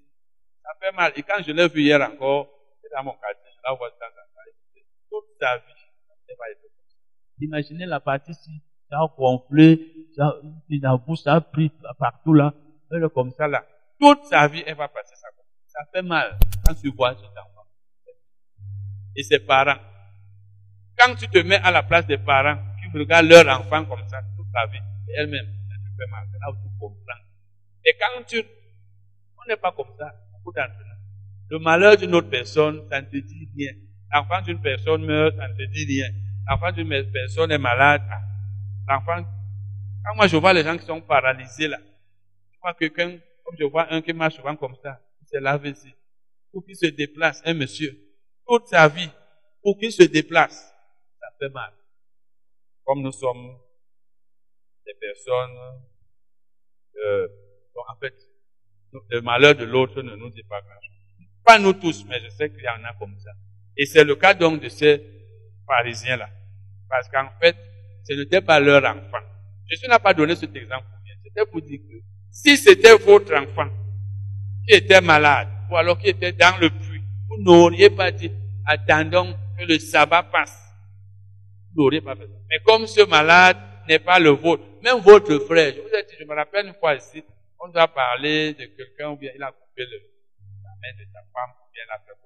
ça 0.64 0.70
fait 0.80 0.96
mal. 0.96 1.12
Et 1.16 1.24
quand 1.24 1.42
je 1.44 1.52
l'ai 1.52 1.68
vu 1.68 1.82
hier 1.82 2.02
encore, 2.02 2.50
c'est 2.82 2.90
dans 2.96 3.04
mon 3.04 3.12
quartier, 3.12 3.52
je 3.56 3.62
la 3.64 3.74
vois 3.76 3.90
dans 3.90 4.06
un 4.06 4.28
toute 5.10 5.26
sa 5.40 5.58
vie, 5.58 5.74
ça 6.28 6.34
va 6.38 6.50
être 6.52 6.62
comme 6.62 6.72
ça. 6.88 6.96
Imaginez 7.40 7.86
la 7.86 8.00
partie 8.00 8.34
si 8.34 8.62
ça 8.90 8.98
a 8.98 9.08
gonflé, 9.18 9.97
ça, 10.18 10.36
la 10.70 10.98
bouche, 10.98 11.20
ça 11.20 11.36
a 11.36 11.42
pris 11.42 11.72
partout 12.00 12.34
là, 12.34 12.54
elle 12.92 13.04
est 13.04 13.14
comme 13.14 13.32
ça 13.32 13.48
là. 13.48 13.64
Toute 14.00 14.26
sa 14.26 14.48
vie, 14.48 14.64
elle 14.66 14.76
va 14.76 14.88
passer 14.88 15.16
ça 15.16 15.28
comme 15.36 15.46
ça. 15.68 15.80
Fait 15.94 16.02
mal 16.02 16.38
quand 16.66 16.74
tu 16.76 16.92
vois 16.92 17.16
cet 17.16 17.26
enfant. 17.26 17.68
Et 19.16 19.24
ses 19.24 19.40
parents. 19.40 19.80
Quand 20.98 21.16
tu 21.16 21.28
te 21.28 21.38
mets 21.40 21.60
à 21.60 21.72
la 21.72 21.84
place 21.84 22.06
des 22.08 22.18
parents 22.18 22.58
qui 22.82 22.98
regardent 22.98 23.28
leur 23.28 23.60
enfant 23.60 23.86
comme 23.86 24.08
ça 24.08 24.20
toute 24.36 24.48
la 24.54 24.66
vie, 24.68 24.80
elle-même, 25.16 25.46
ça 25.46 25.76
te 25.76 25.96
fait 25.98 26.12
mal. 26.12 26.28
C'est 26.32 26.40
là 26.40 26.52
où 26.52 26.56
tu 26.56 26.80
comprends. 26.80 27.22
Et 27.86 27.96
quand 28.00 28.24
tu, 28.26 28.44
on 29.38 29.48
n'est 29.48 29.58
pas 29.58 29.72
comme 29.72 29.96
ça, 29.98 30.12
beaucoup 30.34 30.52
d'entre. 30.52 30.88
Le 31.50 31.60
malheur 31.60 31.96
d'une 31.96 32.14
autre 32.14 32.30
personne, 32.30 32.82
ça 32.90 33.02
ne 33.02 33.08
te 33.08 33.18
dit 33.18 33.50
rien. 33.56 33.72
L'enfant 34.14 34.42
d'une 34.42 34.60
personne 34.60 35.06
meurt, 35.06 35.36
ça 35.38 35.48
ne 35.48 35.54
te 35.54 35.64
dit 35.72 35.86
rien. 35.86 36.10
L'enfant 36.50 36.72
d'une 36.72 36.90
personne 37.12 37.52
est 37.52 37.58
malade. 37.58 38.02
Ah, 38.10 38.22
l'enfant, 38.96 39.26
quand 40.08 40.16
moi 40.16 40.28
je 40.28 40.38
vois 40.38 40.54
les 40.54 40.64
gens 40.64 40.78
qui 40.78 40.86
sont 40.86 41.02
paralysés 41.02 41.68
là, 41.68 41.80
je 42.54 42.60
vois 42.62 42.74
quelqu'un, 42.74 43.18
comme 43.44 43.56
je 43.60 43.66
vois 43.66 43.92
un 43.92 44.02
qui 44.02 44.14
marche 44.14 44.36
souvent 44.36 44.56
comme 44.56 44.76
ça, 44.82 45.02
c'est 45.26 45.42
l'AVC. 45.42 45.96
Pour 46.52 46.66
qu'il 46.66 46.78
se 46.78 46.86
déplace, 46.88 47.42
un 47.46 47.54
monsieur, 47.54 47.98
toute 48.48 48.68
sa 48.68 48.88
vie, 48.88 49.10
pour 49.62 49.78
qu'il 49.78 49.92
se 49.92 50.04
déplace, 50.04 50.74
ça 51.20 51.28
fait 51.38 51.50
mal. 51.50 51.74
Comme 52.86 53.02
nous 53.02 53.12
sommes 53.12 53.58
des 54.86 54.94
personnes, 54.94 55.82
euh, 57.06 57.28
en 57.90 57.96
fait, 58.00 58.16
le 59.10 59.22
malheur 59.22 59.56
de 59.56 59.66
l'autre 59.66 60.02
ne 60.02 60.16
nous 60.16 60.30
dit 60.30 60.44
pas 60.44 60.62
grand-chose. 60.62 61.28
Pas 61.44 61.60
nous 61.60 61.74
tous, 61.74 62.06
mais 62.06 62.20
je 62.22 62.30
sais 62.30 62.50
qu'il 62.50 62.64
y 62.64 62.70
en 62.70 62.84
a 62.86 62.94
comme 62.98 63.18
ça. 63.20 63.32
Et 63.76 63.86
c'est 63.86 64.06
le 64.06 64.16
cas 64.16 64.34
donc 64.34 64.62
de 64.62 64.70
ces 64.70 65.04
pharisiens-là. 65.68 66.30
Parce 66.90 67.10
qu'en 67.10 67.30
fait, 67.42 67.58
ce 68.06 68.14
n'était 68.14 68.42
pas 68.42 68.60
leur 68.62 68.84
enfant. 68.86 69.27
Jésus 69.70 69.88
n'a 69.88 70.00
pas 70.00 70.14
donné 70.14 70.36
cet 70.36 70.56
exemple 70.56 70.86
pour. 70.86 70.98
C'était 71.24 71.46
pour 71.46 71.62
dire 71.62 71.80
que 71.80 71.98
si 72.32 72.58
c'était 72.58 72.98
votre 72.98 73.36
enfant 73.36 73.70
qui 74.66 74.74
était 74.74 75.02
malade, 75.02 75.48
ou 75.70 75.76
alors 75.76 75.98
qui 75.98 76.08
était 76.10 76.32
dans 76.32 76.58
le 76.60 76.70
puits, 76.70 77.04
vous 77.30 77.42
n'auriez 77.44 77.90
pas 77.90 78.12
dit, 78.12 78.32
attendons 78.66 79.36
que 79.58 79.66
le 79.66 79.80
sabbat 79.80 80.24
passe. 80.24 80.58
Vous 81.74 81.84
n'auriez 81.84 82.02
pas 82.02 82.16
fait 82.16 82.28
ça. 82.28 82.34
Mais 82.50 82.60
comme 82.66 82.88
ce 82.88 83.02
malade 83.06 83.58
n'est 83.88 84.00
pas 84.00 84.20
le 84.20 84.30
vôtre, 84.30 84.64
même 84.84 85.00
votre 85.00 85.38
frère, 85.40 85.74
je 85.76 85.82
vous 85.82 85.94
ai 85.94 86.04
dit, 86.04 86.16
je 86.20 86.26
me 86.26 86.36
rappelle 86.36 86.68
une 86.68 86.74
fois 86.74 86.96
ici, 86.96 87.24
on 87.60 87.70
doit 87.70 87.88
parler 87.88 88.54
de 88.54 88.66
quelqu'un, 88.66 89.10
ou 89.10 89.18
bien 89.18 89.32
il 89.36 89.44
a 89.44 89.52
coupé 89.52 89.84
le, 89.86 89.98
la 90.64 90.70
main 90.82 90.94
de 90.98 91.06
sa 91.12 91.20
femme, 91.34 91.52
ou 91.62 91.74
bien 91.74 91.84
la 91.90 92.00
fait 92.00 92.18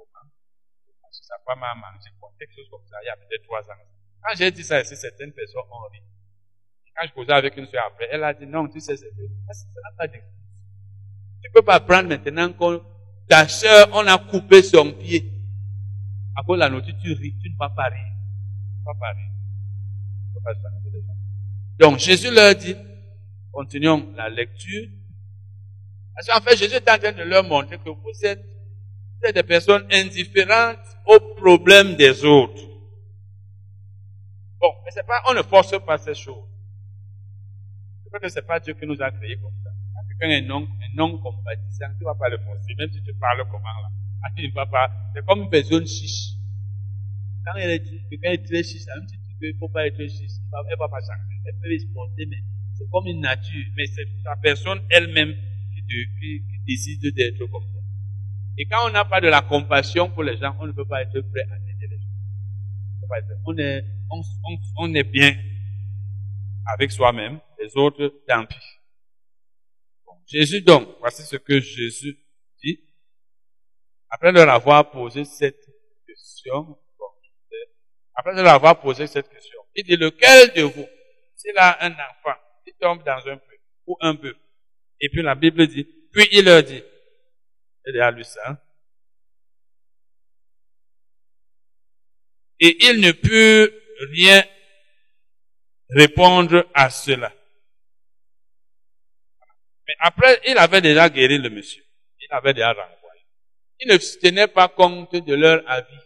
sa 1.31 1.37
femme 1.45 1.63
a 1.63 1.75
mangé, 1.75 2.09
quelque 2.37 2.55
chose 2.55 2.67
comme 2.69 2.85
ça, 2.89 2.97
il 3.03 3.05
y 3.05 3.09
a 3.09 3.15
peut-être 3.15 3.43
trois 3.43 3.61
ans. 3.61 3.79
Quand 4.21 4.35
j'ai 4.35 4.51
dit 4.51 4.63
ça 4.63 4.81
ici, 4.81 4.95
certaines 4.97 5.31
personnes 5.31 5.61
ont 5.71 5.87
ri. 5.91 5.99
Je 7.07 7.13
causais 7.13 7.33
avec 7.33 7.57
une 7.57 7.65
soeur 7.67 7.83
après, 7.87 8.07
elle 8.11 8.23
a 8.23 8.33
dit, 8.33 8.45
non, 8.45 8.67
tu 8.67 8.79
sais, 8.79 8.95
c'est 8.95 9.05
n'a 9.05 9.91
pas 9.97 10.07
d'excuse. 10.07 10.29
Tu 11.41 11.49
ne 11.49 11.53
peux 11.53 11.61
pas 11.61 11.79
prendre 11.79 12.09
maintenant 12.09 12.51
que 12.51 12.81
ta 13.27 13.47
soeur, 13.47 13.89
on 13.93 14.05
a 14.07 14.17
coupé 14.17 14.61
son 14.61 14.91
pied. 14.91 15.31
À 16.35 16.43
cause 16.43 16.59
la 16.59 16.69
nourriture, 16.69 16.95
tu 17.01 17.13
ris, 17.13 17.35
tu 17.41 17.49
ne 17.49 17.57
vas 17.57 17.69
pas 17.69 17.85
rire. 17.85 18.13
Tu 18.73 18.79
ne 18.79 18.85
vas 18.85 18.99
pas 18.99 19.11
rire. 19.13 19.31
Tu 20.27 20.39
vas 20.39 20.53
pas 20.53 20.53
se 20.53 20.93
les 20.93 21.01
gens. 21.01 21.07
Donc, 21.79 21.99
Jésus 21.99 22.31
leur 22.31 22.55
dit, 22.55 22.75
continuons 23.51 24.13
la 24.15 24.29
lecture. 24.29 24.87
Parce 26.13 26.27
qu'en 26.27 26.41
fait, 26.41 26.55
Jésus 26.55 26.75
est 26.75 26.89
en 26.89 26.97
train 26.97 27.11
de 27.11 27.23
leur 27.23 27.43
montrer 27.43 27.77
que 27.77 27.89
vous 27.89 28.25
êtes 28.25 28.51
c'est 29.23 29.33
des 29.33 29.43
personnes 29.43 29.85
indifférentes 29.91 30.79
aux 31.05 31.19
problèmes 31.35 31.95
des 31.95 32.25
autres. 32.25 32.63
Bon, 34.59 34.73
mais 34.83 34.91
c'est 34.91 35.05
pas, 35.05 35.21
on 35.27 35.33
ne 35.33 35.43
force 35.43 35.79
pas 35.85 35.97
ces 35.97 36.15
choses. 36.15 36.47
Que 38.19 38.29
c'est 38.29 38.45
pas 38.45 38.59
Dieu 38.59 38.73
qui 38.73 38.85
nous 38.85 39.01
a 39.01 39.09
créés 39.09 39.37
comme 39.37 39.55
ça. 39.63 39.71
Quelqu'un 40.07 40.35
est 40.35 40.41
non, 40.41 40.63
est 40.63 40.95
non 40.95 41.17
compatissant, 41.17 41.87
tu 41.97 42.03
vas 42.03 42.13
pas 42.15 42.29
le 42.29 42.37
forcer, 42.39 42.75
même 42.77 42.91
si 42.91 43.01
tu 43.01 43.13
parles 43.15 43.43
comment 43.49 43.63
là. 43.63 43.89
Ah, 44.23 44.29
il 44.37 44.51
va 44.53 44.65
pas, 44.65 44.91
c'est 45.15 45.25
comme 45.25 45.43
une 45.43 45.49
personne 45.49 45.87
chiche. 45.87 46.35
Quand 47.45 47.57
elle 47.57 47.71
est, 47.71 48.09
quelqu'un 48.09 48.31
est 48.31 48.45
très 48.45 48.63
chiche, 48.63 48.85
même 48.85 49.07
si 49.07 49.17
tu 49.17 49.47
ne 49.47 49.57
faut 49.57 49.69
pas 49.69 49.87
être 49.87 50.01
juste. 50.01 50.41
Elle 50.53 50.73
ne 50.73 50.77
va 50.77 50.87
pas 50.89 50.99
changer. 50.99 51.41
Elle 51.45 51.55
peut 51.59 51.79
se 51.79 51.91
porter, 51.93 52.25
mais 52.27 52.37
c'est 52.77 52.87
comme 52.91 53.07
une 53.07 53.21
nature. 53.21 53.65
Mais 53.75 53.85
c'est 53.87 54.05
la 54.23 54.35
personne 54.35 54.79
elle-même 54.89 55.33
qui, 55.73 56.43
décide 56.67 57.01
d'être 57.15 57.45
comme 57.47 57.63
ça. 57.63 57.79
Et 58.57 58.65
quand 58.65 58.87
on 58.87 58.91
n'a 58.91 59.05
pas 59.05 59.19
de 59.21 59.27
la 59.27 59.41
compassion 59.41 60.11
pour 60.11 60.23
les 60.23 60.37
gens, 60.37 60.55
on 60.59 60.67
ne 60.67 60.71
peut 60.71 60.85
pas 60.85 61.01
être 61.01 61.19
prêt 61.21 61.41
à 61.49 61.55
aider 61.57 61.87
les 61.89 61.97
gens. 61.97 63.57
Est, 63.57 63.85
on, 64.11 64.21
on 64.77 64.93
est 64.93 65.03
bien 65.03 65.35
avec 66.65 66.91
soi-même, 66.91 67.39
les 67.61 67.77
autres, 67.77 68.21
tant 68.27 68.45
pis. 68.45 68.55
Jésus 70.27 70.61
donc, 70.61 70.87
voici 70.99 71.23
ce 71.23 71.35
que 71.35 71.59
Jésus 71.59 72.17
dit. 72.63 72.79
Après 74.09 74.31
leur 74.31 74.49
avoir 74.49 74.89
posé 74.89 75.25
cette 75.25 75.65
question, 76.07 76.77
après 78.13 78.33
leur 78.33 78.53
avoir 78.53 78.79
posé 78.79 79.07
cette 79.07 79.29
question, 79.29 79.59
il 79.75 79.83
dit, 79.83 79.95
lequel 79.95 80.53
de 80.53 80.63
vous, 80.63 80.87
s'il 81.35 81.57
a 81.57 81.83
un 81.85 81.91
enfant 81.91 82.39
qui 82.65 82.73
tombe 82.79 83.03
dans 83.03 83.27
un 83.27 83.37
peu, 83.37 83.57
ou 83.87 83.97
un 84.01 84.15
peu, 84.15 84.35
et 84.99 85.09
puis 85.09 85.21
la 85.21 85.35
Bible 85.35 85.67
dit, 85.67 85.83
puis 86.11 86.27
il 86.31 86.45
leur 86.45 86.63
dit, 86.63 86.83
il 87.85 88.01
a 88.01 88.11
lu 88.11 88.23
ça, 88.23 88.63
et 92.59 92.85
il 92.85 93.01
ne 93.01 93.11
peut 93.11 93.73
rien 94.11 94.43
répondre 95.89 96.65
à 96.73 96.89
cela. 96.89 97.33
Mais 99.87 99.95
après, 99.99 100.39
il 100.47 100.57
avait 100.57 100.81
déjà 100.81 101.09
guéri 101.09 101.37
le 101.37 101.49
monsieur. 101.49 101.83
Il 102.19 102.27
avait 102.31 102.53
déjà 102.53 102.69
renvoyé. 102.73 103.21
Il 103.79 103.87
ne 103.91 103.97
tenait 103.97 104.47
pas 104.47 104.67
compte 104.67 105.15
de 105.15 105.35
leur 105.35 105.63
avis. 105.69 105.99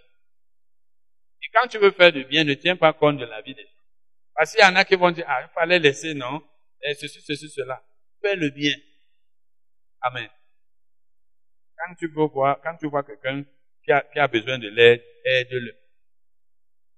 Et 1.44 1.48
quand 1.53 1.67
tu 1.67 1.77
veux 1.77 1.91
faire 1.91 2.12
du 2.12 2.24
bien, 2.25 2.44
ne 2.44 2.53
tiens 2.53 2.75
pas 2.75 2.94
compte 2.94 3.17
de 3.17 3.25
l'avis 3.25 3.53
des 3.53 3.63
gens. 3.63 3.70
Parce 4.34 4.51
qu'il 4.51 4.62
y 4.62 4.67
en 4.67 4.75
a 4.75 4.84
qui 4.86 4.96
vont 4.96 5.12
dire, 5.12 5.25
ah, 5.27 5.41
il 5.44 5.53
fallait 5.53 5.79
laisser, 5.79 6.13
non, 6.13 6.41
et 6.82 6.91
eh, 6.91 6.94
ceci, 6.96 7.22
ceci, 7.22 7.50
cela. 7.50 7.84
Fais 8.22 8.36
le 8.36 8.50
bien. 8.50 8.74
Amen. 10.01 10.29
Quand 11.77 11.96
tu 11.96 12.08
veux 12.08 12.25
voir, 12.25 12.62
quand 12.62 12.75
tu 12.77 12.88
vois 12.88 13.03
quelqu'un 13.03 13.44
qui 13.84 13.91
a, 13.91 14.01
qui 14.01 14.20
a 14.20 14.27
besoin 14.27 14.58
de 14.58 14.67
l'aide, 14.70 15.03
aide-le. 15.24 15.75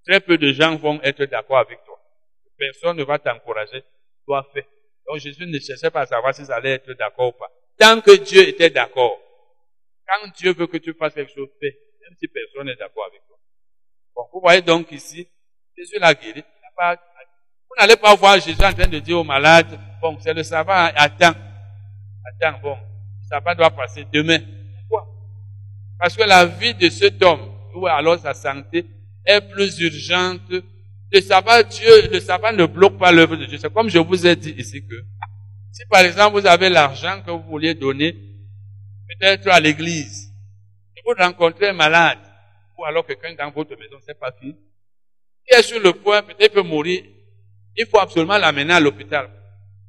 Très 0.05 0.19
peu 0.19 0.37
de 0.37 0.51
gens 0.51 0.75
vont 0.77 1.01
être 1.03 1.25
d'accord 1.25 1.59
avec 1.59 1.83
toi. 1.85 2.01
Personne 2.57 2.97
ne 2.97 3.03
va 3.03 3.19
t'encourager. 3.19 3.83
Toi, 4.25 4.49
fais. 4.53 4.67
Donc 5.07 5.19
Jésus 5.19 5.45
ne 5.47 5.59
cherchait 5.59 5.89
pas 5.89 6.01
à 6.01 6.05
savoir 6.05 6.35
si 6.35 6.45
ça 6.45 6.55
allait 6.55 6.73
être 6.73 6.91
d'accord 6.93 7.29
ou 7.29 7.37
pas. 7.37 7.49
Tant 7.77 8.01
que 8.01 8.11
Dieu 8.17 8.47
était 8.47 8.69
d'accord, 8.69 9.19
quand 10.05 10.29
Dieu 10.37 10.53
veut 10.53 10.67
que 10.67 10.77
tu 10.77 10.93
fasses 10.93 11.13
quelque 11.13 11.33
chose, 11.33 11.47
fais, 11.59 11.77
même 12.01 12.17
si 12.19 12.27
personne 12.27 12.65
n'est 12.65 12.75
d'accord 12.75 13.05
avec 13.07 13.21
toi. 13.27 13.37
Bon, 14.15 14.23
vous 14.33 14.41
voyez 14.41 14.61
donc 14.61 14.91
ici, 14.91 15.27
Jésus 15.77 15.99
l'a 15.99 16.13
guéri. 16.13 16.43
vous 16.77 17.75
n'allez 17.77 17.95
pas 17.95 18.15
voir 18.15 18.39
Jésus 18.39 18.63
en 18.63 18.73
train 18.73 18.87
de 18.87 18.99
dire 18.99 19.19
aux 19.19 19.23
malades, 19.23 19.79
bon, 20.01 20.17
c'est 20.19 20.33
le 20.33 20.43
sabbat, 20.43 20.91
attends, 20.95 21.35
attends, 22.25 22.59
bon, 22.59 22.75
le 22.75 23.27
sabbat 23.29 23.55
doit 23.55 23.71
passer 23.71 24.05
demain. 24.11 24.39
Pourquoi? 24.79 25.07
Parce 25.99 26.17
que 26.17 26.23
la 26.23 26.45
vie 26.45 26.73
de 26.73 26.89
cet 26.89 27.21
homme, 27.23 27.53
ou 27.75 27.87
alors 27.87 28.19
sa 28.19 28.33
santé, 28.33 28.85
est 29.25 29.41
plus 29.41 29.79
urgente 29.79 30.51
le 31.11 31.21
sabbat, 31.21 31.63
Dieu, 31.63 32.09
le 32.11 32.19
sabbat 32.19 32.51
ne 32.51 32.65
bloque 32.65 32.97
pas 32.97 33.11
l'œuvre 33.11 33.35
de 33.35 33.45
Dieu. 33.45 33.57
C'est 33.57 33.73
comme 33.73 33.89
je 33.89 33.99
vous 33.99 34.25
ai 34.25 34.35
dit 34.35 34.53
ici 34.57 34.85
que, 34.85 34.95
si 35.71 35.85
par 35.89 36.01
exemple 36.01 36.39
vous 36.39 36.47
avez 36.47 36.69
l'argent 36.69 37.21
que 37.25 37.31
vous 37.31 37.43
vouliez 37.43 37.73
donner, 37.73 38.13
peut-être 39.07 39.47
à 39.49 39.59
l'église, 39.59 40.33
et 40.95 41.01
vous 41.05 41.13
rencontrez 41.17 41.69
un 41.69 41.73
malade, 41.73 42.19
ou 42.77 42.83
alors 42.85 43.05
quelqu'un 43.05 43.33
dans 43.35 43.51
votre 43.51 43.77
maison, 43.77 43.97
c'est 44.05 44.19
pas 44.19 44.31
fini, 44.39 44.53
qui 45.47 45.55
est 45.55 45.63
sur 45.63 45.79
le 45.79 45.93
point, 45.93 46.21
peut-être 46.23 46.53
peut 46.53 46.61
mourir, 46.61 47.03
il 47.77 47.85
faut 47.85 47.99
absolument 47.99 48.37
l'amener 48.37 48.73
à 48.73 48.79
l'hôpital. 48.79 49.29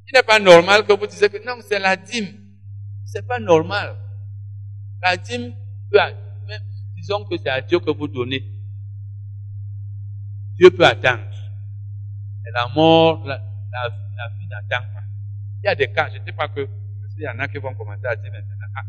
Il 0.07 0.15
n'est 0.15 0.23
pas 0.23 0.39
normal 0.39 0.87
que 0.87 0.93
vous 0.93 1.07
disiez 1.07 1.29
que 1.29 1.45
non, 1.45 1.61
c'est 1.67 1.79
la 1.79 1.97
dîme. 1.97 2.29
C'est 3.05 3.27
pas 3.27 3.39
normal. 3.39 3.97
La 5.03 5.17
dîme, 5.17 5.55
disons 6.97 7.25
que 7.25 7.37
c'est 7.37 7.51
à 7.51 7.61
Dieu 7.61 7.79
que 7.79 7.91
vous 7.91 8.09
donnez. 8.09 8.43
Dieu 10.59 10.71
peut 10.71 10.85
attendre. 10.85 11.23
Et 12.47 12.51
la 12.53 12.69
mort, 12.75 13.25
la, 13.25 13.37
la, 13.37 14.29
vie 14.39 14.49
n'attend 14.49 14.85
pas. 14.93 15.03
Il 15.63 15.67
y 15.67 15.69
a 15.69 15.75
des 15.75 15.93
cas, 15.93 16.09
je 16.13 16.19
ne 16.19 16.25
sais 16.25 16.33
pas 16.33 16.49
que, 16.49 16.67
il 17.17 17.23
y 17.23 17.29
en 17.29 17.39
a 17.39 17.49
qui 17.49 17.59
vont 17.59 17.75
commencer 17.75 18.07
à 18.07 18.17
dire 18.17 18.33
maintenant, 18.33 18.55
ah, 18.77 18.83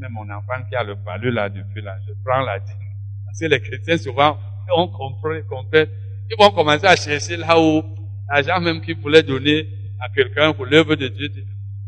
mais 0.00 0.08
mon 0.08 0.28
enfant 0.30 0.62
qui 0.68 0.76
a 0.76 0.82
le 0.82 0.96
palu 0.96 1.30
là 1.30 1.48
depuis 1.48 1.82
là, 1.82 1.96
je 2.06 2.12
prends 2.24 2.42
la 2.42 2.60
dîme. 2.60 2.76
Parce 3.24 3.40
que 3.40 3.46
les 3.46 3.60
chrétiens 3.60 3.96
souvent, 3.96 4.38
on 4.76 4.88
comprend, 4.88 5.32
ils 5.34 6.36
vont 6.38 6.50
commencer 6.50 6.86
à 6.86 6.96
chercher 6.96 7.36
là 7.36 7.58
où 7.58 7.82
l'argent 8.28 8.60
même 8.60 8.80
qu'ils 8.80 8.98
voulaient 8.98 9.22
donner 9.22 9.68
à 10.00 10.08
quelqu'un 10.10 10.52
pour 10.52 10.66
l'œuvre 10.66 10.94
de 10.94 11.08
Dieu, 11.08 11.28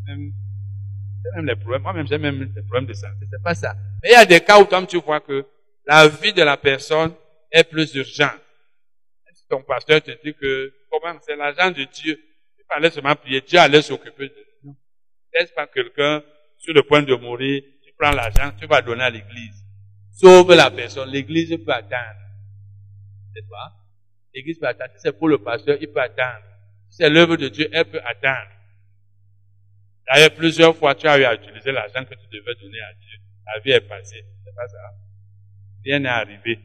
même, 0.06 0.32
même 1.34 1.46
les 1.46 1.56
problèmes, 1.56 1.82
moi-même 1.82 2.06
j'ai 2.06 2.18
même 2.18 2.46
des 2.46 2.62
problèmes 2.62 2.86
de 2.86 2.94
santé, 2.94 3.26
c'est 3.30 3.42
pas 3.42 3.54
ça. 3.54 3.74
Mais 4.02 4.10
il 4.10 4.12
y 4.12 4.16
a 4.16 4.24
des 4.24 4.40
cas 4.40 4.60
où 4.60 4.86
tu 4.86 5.00
vois 5.00 5.20
que 5.20 5.44
la 5.86 6.08
vie 6.08 6.32
de 6.32 6.42
la 6.42 6.56
personne 6.56 7.12
est 7.52 7.64
plus 7.64 7.94
urgente 7.94 8.40
ton 9.48 9.62
pasteur 9.62 10.02
te 10.02 10.10
dit 10.24 10.34
que, 10.34 10.74
comment, 10.90 11.18
c'est 11.22 11.36
l'argent 11.36 11.70
de 11.70 11.84
Dieu. 11.84 12.20
Il 12.58 12.64
fallait 12.68 12.90
seulement 12.90 13.16
prier. 13.16 13.40
Dieu 13.40 13.58
allait 13.58 13.82
s'occuper 13.82 14.28
de 14.28 14.46
nous. 14.64 14.76
Laisse 15.32 15.50
pas 15.52 15.66
quelqu'un 15.66 16.22
sur 16.58 16.74
le 16.74 16.82
point 16.82 17.02
de 17.02 17.14
mourir, 17.14 17.62
tu 17.84 17.92
prends 17.98 18.10
l'argent, 18.10 18.50
tu 18.58 18.66
vas 18.66 18.82
donner 18.82 19.04
à 19.04 19.10
l'église. 19.10 19.64
Sauve 20.12 20.54
la 20.54 20.70
personne. 20.70 21.08
L'église 21.10 21.56
peut 21.64 21.72
attendre. 21.72 22.20
C'est 23.34 23.48
pas? 23.48 23.72
L'église 24.34 24.58
peut 24.58 24.66
attendre. 24.66 24.90
Si 24.96 25.02
c'est 25.02 25.16
pour 25.16 25.28
le 25.28 25.38
pasteur, 25.38 25.78
il 25.80 25.88
peut 25.88 26.00
attendre. 26.00 26.44
Si 26.90 26.96
c'est 26.96 27.10
l'œuvre 27.10 27.36
de 27.36 27.48
Dieu, 27.48 27.68
elle 27.72 27.84
peut 27.84 28.00
attendre. 28.04 28.50
D'ailleurs, 30.06 30.34
plusieurs 30.34 30.76
fois, 30.76 30.94
tu 30.94 31.06
as 31.06 31.18
eu 31.18 31.24
à 31.24 31.34
utiliser 31.34 31.70
l'argent 31.70 32.04
que 32.04 32.14
tu 32.14 32.26
devais 32.32 32.54
donner 32.56 32.80
à 32.80 32.94
Dieu. 32.94 33.18
La 33.46 33.60
vie 33.60 33.70
est 33.70 33.88
passée. 33.88 34.24
C'est 34.44 34.54
pas 34.54 34.66
ça. 34.66 34.78
Rien 35.84 36.00
n'est 36.00 36.08
arrivé. 36.08 36.58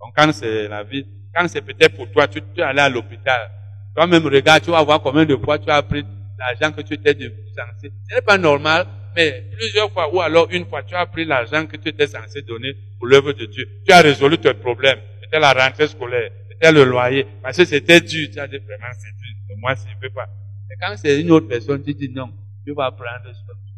Donc, 0.00 0.14
quand 0.16 0.32
c'est 0.32 0.68
la 0.68 0.82
vie, 0.82 1.06
quand 1.34 1.48
c'est 1.48 1.62
peut-être 1.62 1.96
pour 1.96 2.10
toi, 2.10 2.28
tu, 2.28 2.42
es 2.56 2.62
allé 2.62 2.80
à 2.80 2.88
l'hôpital. 2.88 3.50
Toi-même, 3.94 4.26
regarde, 4.26 4.62
tu 4.62 4.70
vas 4.70 4.82
voir 4.82 5.00
combien 5.00 5.24
de 5.24 5.36
fois 5.36 5.58
tu 5.58 5.70
as 5.70 5.82
pris 5.82 6.04
l'argent 6.38 6.72
que 6.72 6.82
tu 6.82 6.94
étais 6.94 7.14
censé. 7.14 7.92
Ce 8.08 8.14
n'est 8.14 8.22
pas 8.22 8.38
normal, 8.38 8.86
mais 9.14 9.44
plusieurs 9.56 9.90
fois, 9.90 10.12
ou 10.14 10.20
alors 10.20 10.48
une 10.50 10.66
fois, 10.66 10.82
tu 10.82 10.94
as 10.94 11.06
pris 11.06 11.24
l'argent 11.24 11.66
que 11.66 11.76
tu 11.76 11.88
étais 11.88 12.06
censé 12.06 12.42
donner 12.42 12.74
pour 12.98 13.06
l'œuvre 13.06 13.32
de 13.32 13.46
Dieu. 13.46 13.68
Tu 13.86 13.92
as 13.92 14.00
résolu 14.00 14.38
tes 14.38 14.54
problèmes. 14.54 14.98
C'était 15.22 15.40
la 15.40 15.52
rentrée 15.52 15.88
scolaire, 15.88 16.30
c'était 16.50 16.72
le 16.72 16.84
loyer, 16.84 17.26
parce 17.42 17.56
que 17.56 17.64
c'était 17.64 18.00
dur. 18.00 18.28
Tu 18.32 18.38
as 18.38 18.48
dit 18.48 18.58
vraiment, 18.58 18.92
c'est 18.98 19.14
dur. 19.16 19.56
Moi, 19.58 19.74
je 19.74 19.94
ne 19.94 20.00
peux 20.00 20.10
pas. 20.10 20.28
Mais 20.68 20.76
quand 20.80 20.96
c'est 20.96 21.20
une 21.20 21.30
autre 21.30 21.48
personne, 21.48 21.82
tu 21.82 21.94
dis 21.94 22.08
non, 22.08 22.32
tu 22.64 22.72
vas 22.72 22.90
prendre 22.90 23.26
ce 23.26 23.40
que 23.40 23.52
tu 23.52 23.72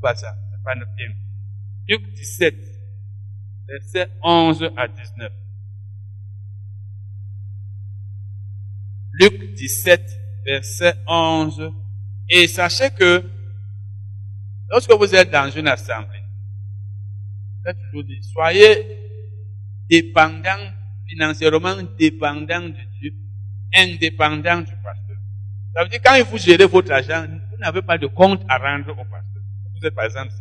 pas 0.00 0.14
ça. 0.14 0.34
C'est 0.52 0.62
pas 0.62 0.74
notre 0.74 0.94
bien. 0.94 1.08
Luc 1.88 2.02
17 2.12 2.77
versets 3.68 4.10
11 4.22 4.70
à 4.76 4.88
19. 4.88 5.32
Luc 9.12 9.54
17, 9.54 10.10
verset 10.46 10.94
11. 11.06 11.72
Et 12.30 12.46
sachez 12.46 12.90
que 12.90 13.24
lorsque 14.70 14.92
vous 14.92 15.14
êtes 15.14 15.30
dans 15.30 15.50
une 15.50 15.68
assemblée, 15.68 16.22
soyez 18.32 18.86
dépendant, 19.88 20.72
financièrement 21.08 21.76
dépendant 21.98 22.60
de 22.60 22.98
Dieu, 23.00 23.12
indépendant 23.74 24.60
du 24.60 24.72
pasteur. 24.76 25.16
Ça 25.74 25.82
veut 25.82 25.90
dire 25.90 26.00
quand 26.04 26.24
faut 26.24 26.38
gérer 26.38 26.66
votre 26.66 26.92
argent, 26.92 27.26
vous 27.50 27.58
n'avez 27.58 27.82
pas 27.82 27.98
de 27.98 28.06
compte 28.06 28.42
à 28.48 28.58
rendre 28.58 28.90
au 28.92 29.04
pasteur. 29.04 29.42
Vous 29.74 29.86
êtes 29.86 29.94
par 29.94 30.04
exemple, 30.04 30.32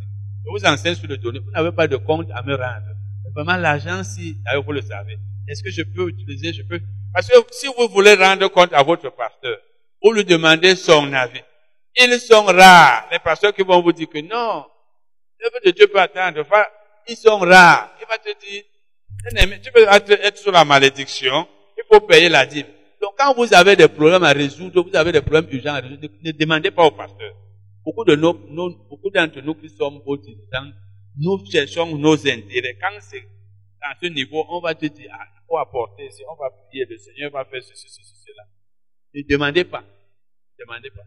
je 0.46 0.52
vous 0.52 0.66
enseigne 0.66 0.96
sur 0.96 1.08
le 1.08 1.18
données, 1.18 1.40
vous 1.40 1.52
n'avez 1.52 1.72
pas 1.72 1.88
de 1.88 1.96
compte 1.96 2.30
à 2.32 2.42
me 2.44 2.56
rendre 2.56 2.97
vraiment 3.38 3.58
l'argent, 3.58 4.04
si, 4.04 4.36
d'ailleurs 4.44 4.64
vous 4.64 4.72
le 4.72 4.82
savez, 4.82 5.18
est-ce 5.48 5.62
que 5.62 5.70
je 5.70 5.84
peux 5.84 6.10
utiliser, 6.10 6.54
je 6.54 6.64
peux, 6.64 6.80
parce 7.14 7.28
que 7.28 7.36
si 7.52 7.68
vous 7.68 7.88
voulez 7.88 8.16
rendre 8.16 8.48
compte 8.48 8.74
à 8.74 8.82
votre 8.82 9.10
pasteur, 9.12 9.58
vous 10.02 10.12
lui 10.12 10.26
demandez 10.26 10.76
son 10.76 11.14
avis. 11.14 11.42
Ils 11.96 12.20
sont 12.20 12.44
rares, 12.44 13.08
les 13.12 13.20
pasteurs 13.20 13.54
qui 13.54 13.62
vont 13.62 13.82
vous 13.82 13.92
dire 13.92 14.10
que 14.10 14.20
non, 14.20 14.66
l'œuvre 15.40 15.60
de 15.64 15.72
Dieu 15.72 15.88
peut 15.88 16.00
attendre, 16.00 16.44
ils 17.08 17.16
sont 17.16 17.38
rares. 17.38 17.92
Il 18.00 18.08
va 18.08 18.18
te 18.18 18.30
dire, 18.44 18.64
tu 19.64 19.72
peux 19.72 19.86
être 19.88 20.38
sur 20.38 20.52
la 20.52 20.66
malédiction, 20.66 21.48
il 21.78 21.84
faut 21.92 22.02
payer 22.02 22.30
la 22.30 22.46
dîme. 22.46 22.66
Donc 23.02 23.14
quand 23.18 23.36
vous 23.36 23.54
avez 23.54 23.76
des 23.76 23.88
problèmes 23.88 24.24
à 24.24 24.32
résoudre, 24.32 24.82
vous 24.82 24.96
avez 24.96 25.12
des 25.12 25.22
problèmes 25.22 25.48
urgents 25.52 25.76
à 25.76 25.80
résoudre, 25.80 26.08
ne 26.24 26.32
demandez 26.32 26.72
pas 26.72 26.86
au 26.86 26.92
pasteur. 26.92 27.34
Beaucoup 27.86 28.04
de 28.04 28.16
nos, 28.16 28.34
beaucoup 28.34 29.12
d'entre 29.12 29.42
nous 29.42 29.54
qui 29.54 29.70
sommes 29.70 30.02
au 30.06 30.18
nous 31.20 31.44
cherchons 31.46 31.98
nos 31.98 32.16
intérêts. 32.28 32.78
Quand 32.80 32.98
c'est 33.02 33.28
à 33.82 33.96
ce 34.02 34.08
niveau, 34.08 34.46
on 34.50 34.60
va 34.60 34.76
te 34.76 34.86
dire, 34.86 35.10
ah, 35.14 35.26
il 35.36 35.46
faut 35.48 35.58
apporter, 35.58 36.10
on 36.30 36.36
va 36.36 36.50
prier, 36.50 36.86
le 36.86 36.98
Seigneur 36.98 37.32
va 37.32 37.46
faire 37.46 37.64
ceci, 37.64 37.88
ceci, 37.90 38.14
cela. 38.26 38.44
Ne 39.14 39.22
demandez 39.28 39.64
pas. 39.64 39.82
Ne 39.82 40.66
demandez 40.66 40.90
pas. 40.90 41.04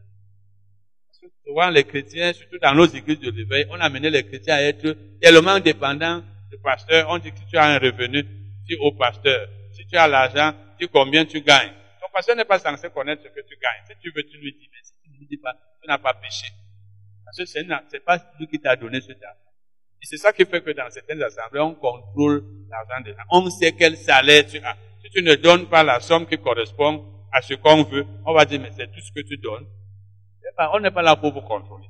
Parce 1.07 1.21
que 1.21 1.27
souvent, 1.45 1.71
les 1.71 1.85
chrétiens, 1.85 2.33
surtout 2.33 2.59
dans 2.59 2.75
nos 2.75 2.87
églises 2.87 3.21
de 3.21 3.31
réveil, 3.31 3.67
on 3.71 3.75
a 3.75 3.85
amené 3.85 4.11
les 4.11 4.25
chrétiens 4.25 4.55
à 4.55 4.63
être 4.63 4.97
tellement 5.21 5.59
dépendants 5.61 6.23
du 6.51 6.59
pasteur. 6.59 7.09
On 7.11 7.19
dit 7.19 7.33
que 7.33 7.41
tu 7.49 7.57
as 7.57 7.65
un 7.65 7.79
revenu, 7.79 8.23
dis 8.67 8.77
au 8.81 8.93
pasteur. 8.93 9.49
Si 9.73 9.87
tu 9.87 9.97
as 9.97 10.09
l'argent, 10.09 10.55
dis 10.81 10.89
combien 10.89 11.25
tu 11.25 11.41
gagnes. 11.43 11.73
Ton 12.01 12.07
pasteur 12.13 12.37
n'est 12.37 12.45
pas 12.45 12.59
censé 12.59 12.89
connaître 12.91 13.23
ce 13.23 13.29
que 13.29 13.47
tu 13.47 13.57
gagnes. 13.57 13.85
Si 13.89 13.95
tu 14.01 14.11
veux, 14.15 14.23
tu 14.23 14.39
lui 14.39 14.53
dis, 14.53 14.69
mais 14.73 14.79
si 14.83 14.93
tu 15.03 15.11
ne 15.11 15.19
lui 15.19 15.27
dis 15.27 15.37
pas, 15.37 15.55
tu 15.81 15.89
n'as 15.89 15.99
pas 15.99 16.15
péché. 16.15 16.49
Parce 17.25 17.37
que 17.37 17.45
ce 17.45 17.59
n'est 17.59 18.01
pas 18.01 18.33
lui 18.39 18.49
qui 18.49 18.59
t'a 18.59 18.77
donné 18.77 19.01
cet 19.01 19.23
argent. 19.23 19.50
Et 20.03 20.07
c'est 20.07 20.17
ça 20.17 20.33
qui 20.33 20.45
fait 20.47 20.63
que 20.63 20.71
dans 20.71 20.89
certaines 20.91 21.23
assemblées, 21.23 21.61
on 21.61 21.75
contrôle 21.75 22.45
l'argent 22.71 23.05
des 23.05 23.11
gens. 23.11 23.23
On 23.31 23.51
sait 23.51 23.73
quel 23.73 23.97
salaire 23.97 24.47
tu 24.47 24.59
as. 24.59 24.77
Si 25.03 25.11
tu 25.11 25.23
ne 25.23 25.35
donnes 25.35 25.69
pas 25.69 25.83
la 25.83 26.01
somme 26.01 26.27
qui 26.27 26.39
correspond 26.39 27.05
à 27.33 27.43
ce 27.43 27.55
qu'on 27.55 27.83
veut, 27.85 28.07
on 28.25 28.33
va 28.33 28.45
dire, 28.45 28.61
mais 28.61 28.71
c'est 28.77 28.87
tout 28.87 29.01
ce 29.01 29.13
que 29.13 29.27
tu 29.27 29.37
donnes. 29.37 29.67
On 30.73 30.81
n'est 30.81 30.91
pas 30.91 31.03
là 31.03 31.17
pour 31.17 31.33
vous 31.33 31.43
contrôler. 31.43 31.87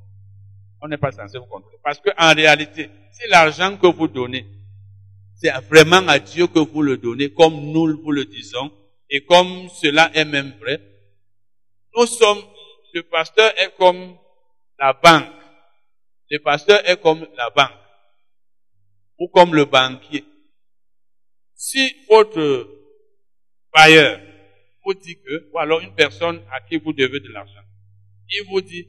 On 0.81 0.89
n'est 0.89 0.97
pas 0.97 1.13
censé 1.13 1.39
vous 1.39 1.47
contrôler. 1.47 1.77
Parce 1.83 2.01
que, 2.01 2.11
en 2.19 2.35
réalité, 2.35 2.91
si 3.13 3.29
l'argent 3.29 3.77
que 3.77 3.87
vous 3.87 4.09
donnez, 4.09 4.47
c'est 5.35 5.53
vraiment 5.69 6.07
à 6.09 6.19
Dieu 6.19 6.47
que 6.47 6.59
vous 6.59 6.83
le 6.83 6.97
donnez, 6.97 7.33
comme 7.33 7.55
nous 7.55 8.01
vous 8.03 8.13
le 8.13 8.25
disons, 8.25 8.71
et 9.09 9.25
comme 9.25 9.69
cela 9.69 10.11
est 10.15 10.25
même 10.25 10.53
vrai, 10.61 10.81
nous 11.97 12.07
sommes, 12.07 12.43
le 12.93 13.03
pasteur 13.05 13.53
est 13.59 13.77
comme 13.77 14.17
la 14.79 14.93
banque. 14.93 15.27
Le 16.31 16.39
pasteur 16.39 16.81
est 16.89 17.01
comme 17.01 17.27
la 17.37 17.51
banque 17.51 17.80
ou 19.21 19.29
comme 19.29 19.55
le 19.55 19.67
banquier. 19.67 20.25
Si 21.55 21.95
votre 22.09 22.69
bailleur 23.73 24.19
vous 24.85 24.95
dit 24.95 25.17
que, 25.17 25.51
ou 25.53 25.59
alors 25.59 25.81
une 25.81 25.95
personne 25.95 26.43
à 26.51 26.61
qui 26.63 26.79
vous 26.79 26.95
devez 26.95 27.21
de 27.21 27.29
l'argent, 27.29 27.61
il 28.31 28.47
vous 28.49 28.63
dit, 28.63 28.89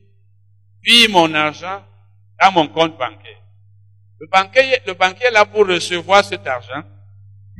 puis 0.81 1.07
mon 1.09 1.31
argent 1.33 1.83
dans 2.41 2.51
mon 2.53 2.67
compte 2.69 2.97
bancaire. 2.97 3.41
Le 4.19 4.27
banquier, 4.27 4.79
le 4.87 4.93
banquier 4.93 5.25
est 5.25 5.31
là 5.31 5.45
pour 5.45 5.67
recevoir 5.67 6.23
cet 6.23 6.47
argent, 6.47 6.83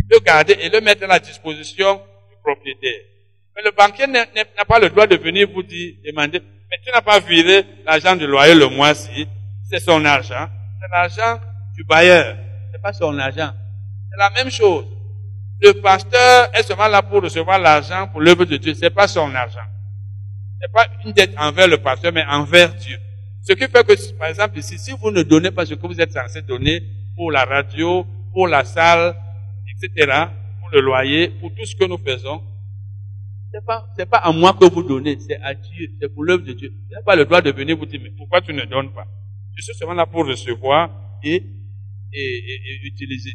le 0.10 0.20
garder 0.20 0.54
et 0.54 0.70
le 0.70 0.80
mettre 0.80 1.04
à 1.04 1.08
la 1.08 1.20
disposition 1.20 1.98
du 2.30 2.36
propriétaire. 2.42 3.02
Mais 3.56 3.64
le 3.64 3.72
banquier 3.72 4.08
n'a 4.08 4.66
pas 4.66 4.80
le 4.80 4.90
droit 4.90 5.08
de 5.08 5.18
venir 5.18 5.50
vous 5.52 5.64
dire, 5.64 5.96
demander, 6.06 6.40
mais 6.40 6.78
tu 6.86 6.92
n'as 6.92 7.02
pas 7.02 7.20
viré 7.20 7.66
l'argent 7.86 8.16
du 8.16 8.26
loyer 8.26 8.56
le 8.56 8.68
mois-ci, 8.68 9.28
c'est 9.70 9.80
son 9.80 10.06
argent, 10.06 10.48
c'est 10.80 10.90
l'argent 10.90 11.42
du 11.76 11.84
bailleur 11.84 12.38
pas 12.82 12.94
son 12.94 13.18
argent. 13.18 13.52
C'est 14.10 14.18
la 14.18 14.30
même 14.32 14.52
chose. 14.52 14.86
Le 15.62 15.74
pasteur 15.74 16.50
est 16.54 16.64
seulement 16.64 16.88
là 16.88 17.02
pour 17.02 17.22
recevoir 17.22 17.60
l'argent 17.60 18.08
pour 18.08 18.22
l'œuvre 18.22 18.46
de 18.46 18.58
Dieu. 18.58 18.74
C'est 18.74 18.90
pas 18.90 19.08
son 19.08 19.34
argent. 19.36 19.60
C'est 20.60 20.72
pas 20.72 20.88
une 21.06 21.12
dette 21.12 21.34
envers 21.38 21.68
le 21.68 21.78
pasteur, 21.78 22.12
mais 22.12 22.24
envers 22.26 22.74
Dieu. 22.76 22.98
Ce 23.44 23.54
qui 23.54 23.68
fait 23.68 23.84
que, 23.84 24.14
par 24.18 24.28
exemple, 24.28 24.58
ici, 24.60 24.78
si 24.78 24.92
vous 24.92 25.12
ne 25.12 25.24
donnez 25.24 25.52
pas 25.52 25.66
ce 25.66 25.74
que 25.74 25.88
vous 25.88 26.00
êtes 26.00 26.12
censé 26.12 26.42
donner 26.42 26.82
pour 27.16 27.32
la 27.32 27.46
radio, 27.46 28.06
pour 28.34 28.48
la 28.48 28.64
salle, 28.64 29.16
etc., 29.68 30.26
pour 30.60 30.70
le 30.72 30.82
loyer, 30.82 31.30
pour 31.40 31.54
tout 31.54 31.66
ce 31.66 31.76
que 31.76 31.86
nous 31.86 31.98
faisons, 31.98 32.42
c'est 33.54 33.66
pas, 33.66 33.86
c'est 33.98 34.06
pas 34.06 34.18
à 34.18 34.32
moi 34.32 34.54
que 34.54 34.66
vous 34.66 34.84
donnez, 34.84 35.18
c'est 35.20 35.40
à 35.42 35.54
Dieu, 35.54 35.90
c'est 36.00 36.14
pour 36.14 36.24
l'œuvre 36.24 36.44
de 36.44 36.54
Dieu. 36.54 36.70
Vous 36.70 36.94
n'avez 36.94 37.04
pas 37.04 37.16
le 37.16 37.26
droit 37.26 37.42
de 37.42 37.52
venir 37.52 37.76
vous 37.76 37.86
dire, 37.86 38.00
mais 38.02 38.12
pourquoi 38.12 38.42
tu 38.42 38.54
ne 38.54 38.64
donnes 38.64 38.94
pas? 38.94 39.06
Je 39.56 39.64
suis 39.64 39.74
seulement 39.74 39.94
là 39.94 40.06
pour 40.06 40.26
recevoir 40.26 40.90
et 41.24 41.44
et, 42.14 42.80
utiliser. 42.84 43.34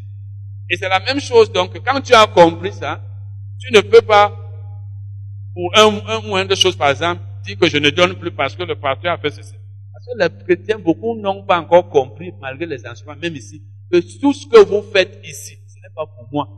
Et 0.69 0.77
c'est 0.77 0.89
la 0.89 1.01
même 1.01 1.21
chose, 1.21 1.53
donc, 1.53 1.79
quand 1.85 2.01
tu 2.01 2.13
as 2.15 2.27
compris 2.27 2.73
ça, 2.73 3.01
tu 3.59 3.73
ne 3.73 3.81
peux 3.81 4.03
pas, 4.03 4.37
pour 5.55 5.71
un, 5.77 6.01
un 6.09 6.21
moins 6.23 6.45
de 6.45 6.55
choses, 6.55 6.77
par 6.77 6.91
exemple, 6.91 7.23
dire 7.45 7.59
que 7.59 7.69
je 7.69 7.79
ne 7.79 7.91
donne 7.91 8.15
plus 8.17 8.33
parce 8.33 8.55
que 8.57 8.65
le 8.65 8.77
pasteur 8.77 9.13
a 9.13 9.19
fait 9.19 9.31
ceci. 9.31 9.55
Parce 9.93 10.07
que 10.07 10.23
les 10.23 10.45
chrétiens, 10.45 10.79
beaucoup 10.79 11.19
n'ont 11.19 11.45
pas 11.45 11.59
encore 11.61 11.89
compris, 11.89 12.33
malgré 12.41 12.67
les 12.67 12.87
enseignements, 12.87 13.17
même 13.21 13.37
ici, 13.37 13.63
que 13.91 13.99
tout 14.21 14.33
ce 14.33 14.47
que 14.47 14.65
vous 14.65 14.83
faites 14.93 15.21
ici, 15.25 15.57
ce 15.67 15.77
n'est 15.77 15.95
pas 15.95 16.07
pour 16.07 16.29
moi. 16.33 16.49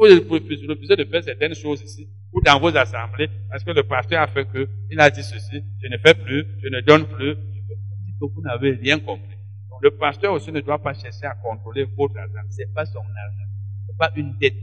Si 0.00 0.26
vous 0.26 0.34
refusez 0.68 0.96
de 0.96 1.04
faire 1.04 1.24
certaines 1.24 1.54
choses 1.54 1.82
ici, 1.82 2.08
ou 2.32 2.40
dans 2.42 2.60
vos 2.60 2.76
assemblées, 2.76 3.28
parce 3.50 3.64
que 3.64 3.70
le 3.70 3.82
pasteur 3.82 4.22
a 4.22 4.26
fait 4.28 4.46
que, 4.46 4.68
il 4.90 5.00
a 5.00 5.10
dit 5.10 5.22
ceci, 5.22 5.62
je 5.82 5.88
ne 5.88 5.98
fais 5.98 6.14
plus, 6.14 6.46
je 6.62 6.68
ne 6.68 6.80
donne 6.82 7.06
plus, 7.06 7.34
que 7.34 8.26
vous 8.26 8.42
n'avez 8.42 8.72
rien 8.72 8.98
compris. 8.98 9.37
Le 9.80 9.96
pasteur 9.96 10.32
aussi 10.32 10.50
ne 10.52 10.60
doit 10.60 10.78
pas 10.78 10.94
chercher 10.94 11.26
à 11.26 11.34
contrôler 11.34 11.84
votre 11.96 12.16
argent. 12.18 12.48
C'est 12.50 12.72
pas 12.74 12.86
son 12.86 12.98
argent. 12.98 13.48
C'est 13.86 13.96
pas 13.96 14.10
une 14.16 14.36
dette 14.38 14.54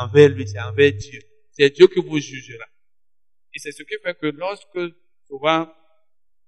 envers 0.00 0.28
lui, 0.28 0.46
c'est 0.46 0.60
envers 0.60 0.92
Dieu. 0.92 1.20
C'est 1.52 1.70
Dieu 1.70 1.86
qui 1.88 2.00
vous 2.00 2.18
jugera. 2.18 2.64
Et 3.54 3.58
c'est 3.58 3.72
ce 3.72 3.82
qui 3.82 3.94
fait 4.02 4.18
que 4.18 4.26
lorsque 4.26 4.94
souvent 5.28 5.68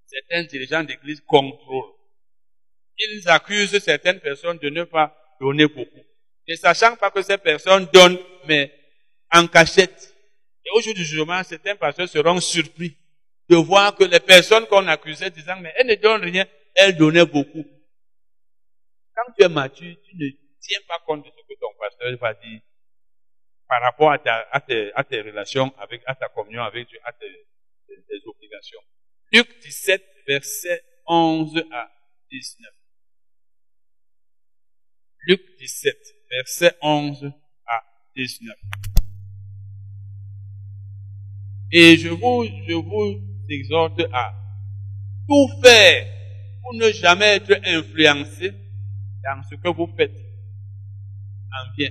certains 0.06 0.44
dirigeants 0.44 0.84
d'église 0.84 1.20
contrôlent, 1.22 1.94
ils 2.98 3.28
accusent 3.28 3.78
certaines 3.78 4.20
personnes 4.20 4.58
de 4.58 4.68
ne 4.68 4.84
pas 4.84 5.16
donner 5.40 5.66
beaucoup. 5.66 6.02
Ne 6.48 6.54
sachant 6.54 6.96
pas 6.96 7.10
que 7.10 7.22
ces 7.22 7.38
personnes 7.38 7.86
donnent, 7.92 8.18
mais 8.46 8.72
en 9.32 9.46
cachette. 9.46 10.14
Et 10.64 10.70
au 10.76 10.80
jour 10.80 10.94
du 10.94 11.04
jugement, 11.04 11.42
certains 11.44 11.76
pasteurs 11.76 12.08
seront 12.08 12.40
surpris 12.40 12.96
de 13.48 13.56
voir 13.56 13.94
que 13.94 14.04
les 14.04 14.20
personnes 14.20 14.66
qu'on 14.66 14.86
accusait 14.88 15.30
disant, 15.30 15.56
mais 15.60 15.72
elles 15.76 15.86
ne 15.86 15.94
donnent 15.94 16.22
rien, 16.24 16.46
elles 16.74 16.96
donnaient 16.96 17.24
beaucoup. 17.24 17.64
Quand 19.18 19.32
tu 19.36 19.44
es 19.44 19.48
mature, 19.48 19.96
tu 20.04 20.16
ne 20.16 20.30
tiens 20.60 20.78
pas 20.86 21.00
compte 21.04 21.24
de 21.24 21.30
ce 21.30 21.42
que 21.42 21.58
ton 21.58 21.74
pasteur 21.76 22.16
va 22.20 22.34
dire 22.34 22.60
par 23.66 23.82
rapport 23.82 24.12
à, 24.12 24.18
ta, 24.18 24.46
à, 24.52 24.60
tes, 24.60 24.92
à 24.94 25.02
relations 25.02 25.74
à 26.06 26.14
ta 26.14 26.28
communion 26.28 26.62
avec 26.62 26.88
Dieu, 26.88 26.98
à 27.04 27.12
tes, 27.12 27.46
obligations. 28.26 28.78
Luc 29.32 29.60
17, 29.60 30.02
verset 30.26 30.84
11 31.08 31.64
à 31.72 31.90
19. 32.30 32.70
Luc 35.26 35.40
17, 35.58 35.96
verset 36.30 36.76
11 36.80 37.32
à 37.66 37.82
19. 38.14 38.56
Et 41.72 41.96
je 41.96 42.08
vous 42.08 42.44
exhorte 43.50 44.00
à 44.12 44.32
tout 45.26 45.48
faire 45.60 46.06
pour 46.62 46.74
ne 46.74 46.92
jamais 46.92 47.36
être 47.36 47.60
influencé 47.64 48.67
dans 49.24 49.42
ce 49.42 49.54
que 49.54 49.68
vous 49.68 49.92
faites 49.96 50.16
en 51.52 51.74
bien. 51.76 51.90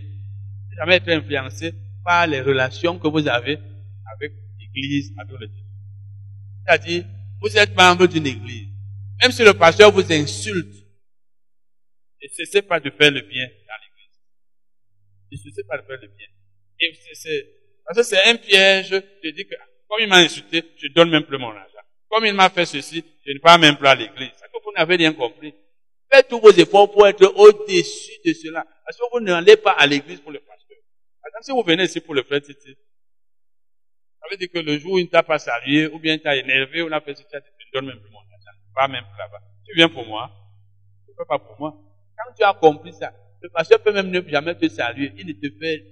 Jamais 0.77 0.95
être 0.95 1.09
influencé 1.09 1.73
par 2.03 2.27
les 2.27 2.41
relations 2.41 2.99
que 2.99 3.07
vous 3.07 3.27
avez 3.27 3.59
avec 4.13 4.33
l'église 4.59 5.13
adolescente. 5.17 5.65
C'est-à-dire, 6.65 7.05
vous 7.41 7.57
êtes 7.57 7.75
membre 7.75 8.07
d'une 8.07 8.27
église. 8.27 8.69
Même 9.21 9.31
si 9.31 9.43
le 9.43 9.53
pasteur 9.53 9.91
vous 9.91 10.11
insulte, 10.11 10.85
ne 12.21 12.27
cessez 12.29 12.61
pas 12.61 12.79
de 12.79 12.89
faire 12.89 13.11
le 13.11 13.21
bien 13.21 13.45
dans 13.45 13.77
l'église. 13.81 14.19
Ne 15.31 15.37
cessez 15.37 15.63
pas 15.63 15.77
de 15.77 15.83
faire 15.83 15.99
le 16.01 16.07
bien. 16.07 16.27
Parce 17.85 17.97
que 17.97 18.03
c'est 18.03 18.29
un 18.29 18.35
piège 18.35 18.89
de 18.89 19.31
dire 19.31 19.45
que, 19.49 19.55
comme 19.87 19.99
il 20.01 20.07
m'a 20.07 20.17
insulté, 20.17 20.63
je 20.77 20.87
donne 20.89 21.09
même 21.09 21.23
plus 21.23 21.37
mon 21.37 21.49
argent. 21.49 21.73
Comme 22.09 22.25
il 22.25 22.33
m'a 22.33 22.49
fait 22.49 22.65
ceci, 22.65 23.03
je 23.25 23.31
ne 23.33 23.39
parle 23.39 23.61
même 23.61 23.77
plus 23.77 23.87
à 23.87 23.95
l'église. 23.95 24.31
C'est 24.35 24.45
que 24.45 24.63
vous 24.63 24.71
n'avez 24.75 24.95
rien 24.97 25.13
compris. 25.13 25.53
Faites 26.11 26.27
tous 26.27 26.39
vos 26.39 26.51
efforts 26.51 26.91
pour 26.91 27.07
être 27.07 27.25
au-dessus 27.35 28.19
de 28.25 28.33
cela. 28.33 28.65
Parce 28.85 28.97
que 28.97 29.03
vous 29.11 29.19
n'allez 29.19 29.57
pas 29.57 29.71
à 29.71 29.85
l'église 29.85 30.21
pour 30.21 30.31
le 30.31 30.39
pasteur. 30.39 30.77
Par 31.21 31.43
si 31.43 31.51
vous 31.51 31.63
venez 31.63 31.83
ici 31.83 31.99
pour 31.99 32.13
le 32.13 32.23
frère 32.23 32.41
Titi, 32.41 32.77
ça 34.19 34.27
veut 34.31 34.37
dire 34.37 34.49
que 34.51 34.59
le 34.59 34.77
jour 34.77 34.93
où 34.93 34.97
il 34.97 35.05
ne 35.05 35.09
t'a 35.09 35.23
pas 35.23 35.39
salué, 35.39 35.87
ou 35.87 35.99
bien 35.99 36.15
il 36.15 36.21
t'a 36.21 36.35
énervé, 36.35 36.83
il 36.85 36.93
a 36.93 37.01
fait 37.01 37.15
ceci, 37.15 37.25
tu 37.29 37.67
ne 37.67 37.71
donnes 37.73 37.87
même 37.87 37.99
plus 37.99 38.11
mon 38.11 38.19
argent. 38.19 38.57
Pas 38.73 38.87
même 38.87 39.05
là-bas. 39.17 39.39
Tu 39.65 39.75
viens 39.75 39.89
pour 39.89 40.05
moi. 40.05 40.31
Tu 41.05 41.11
ne 41.11 41.15
fais 41.17 41.27
pas 41.27 41.39
pour 41.39 41.59
moi. 41.59 41.75
Quand 42.17 42.33
tu 42.33 42.43
as 42.43 42.53
compris 42.53 42.93
ça, 42.93 43.13
le 43.41 43.49
pasteur 43.49 43.81
peut 43.81 43.91
même 43.91 44.09
ne 44.09 44.21
jamais 44.27 44.55
te 44.55 44.67
saluer. 44.67 45.11
Il 45.17 45.27
ne 45.27 45.33
te 45.33 45.59
fait 45.59 45.83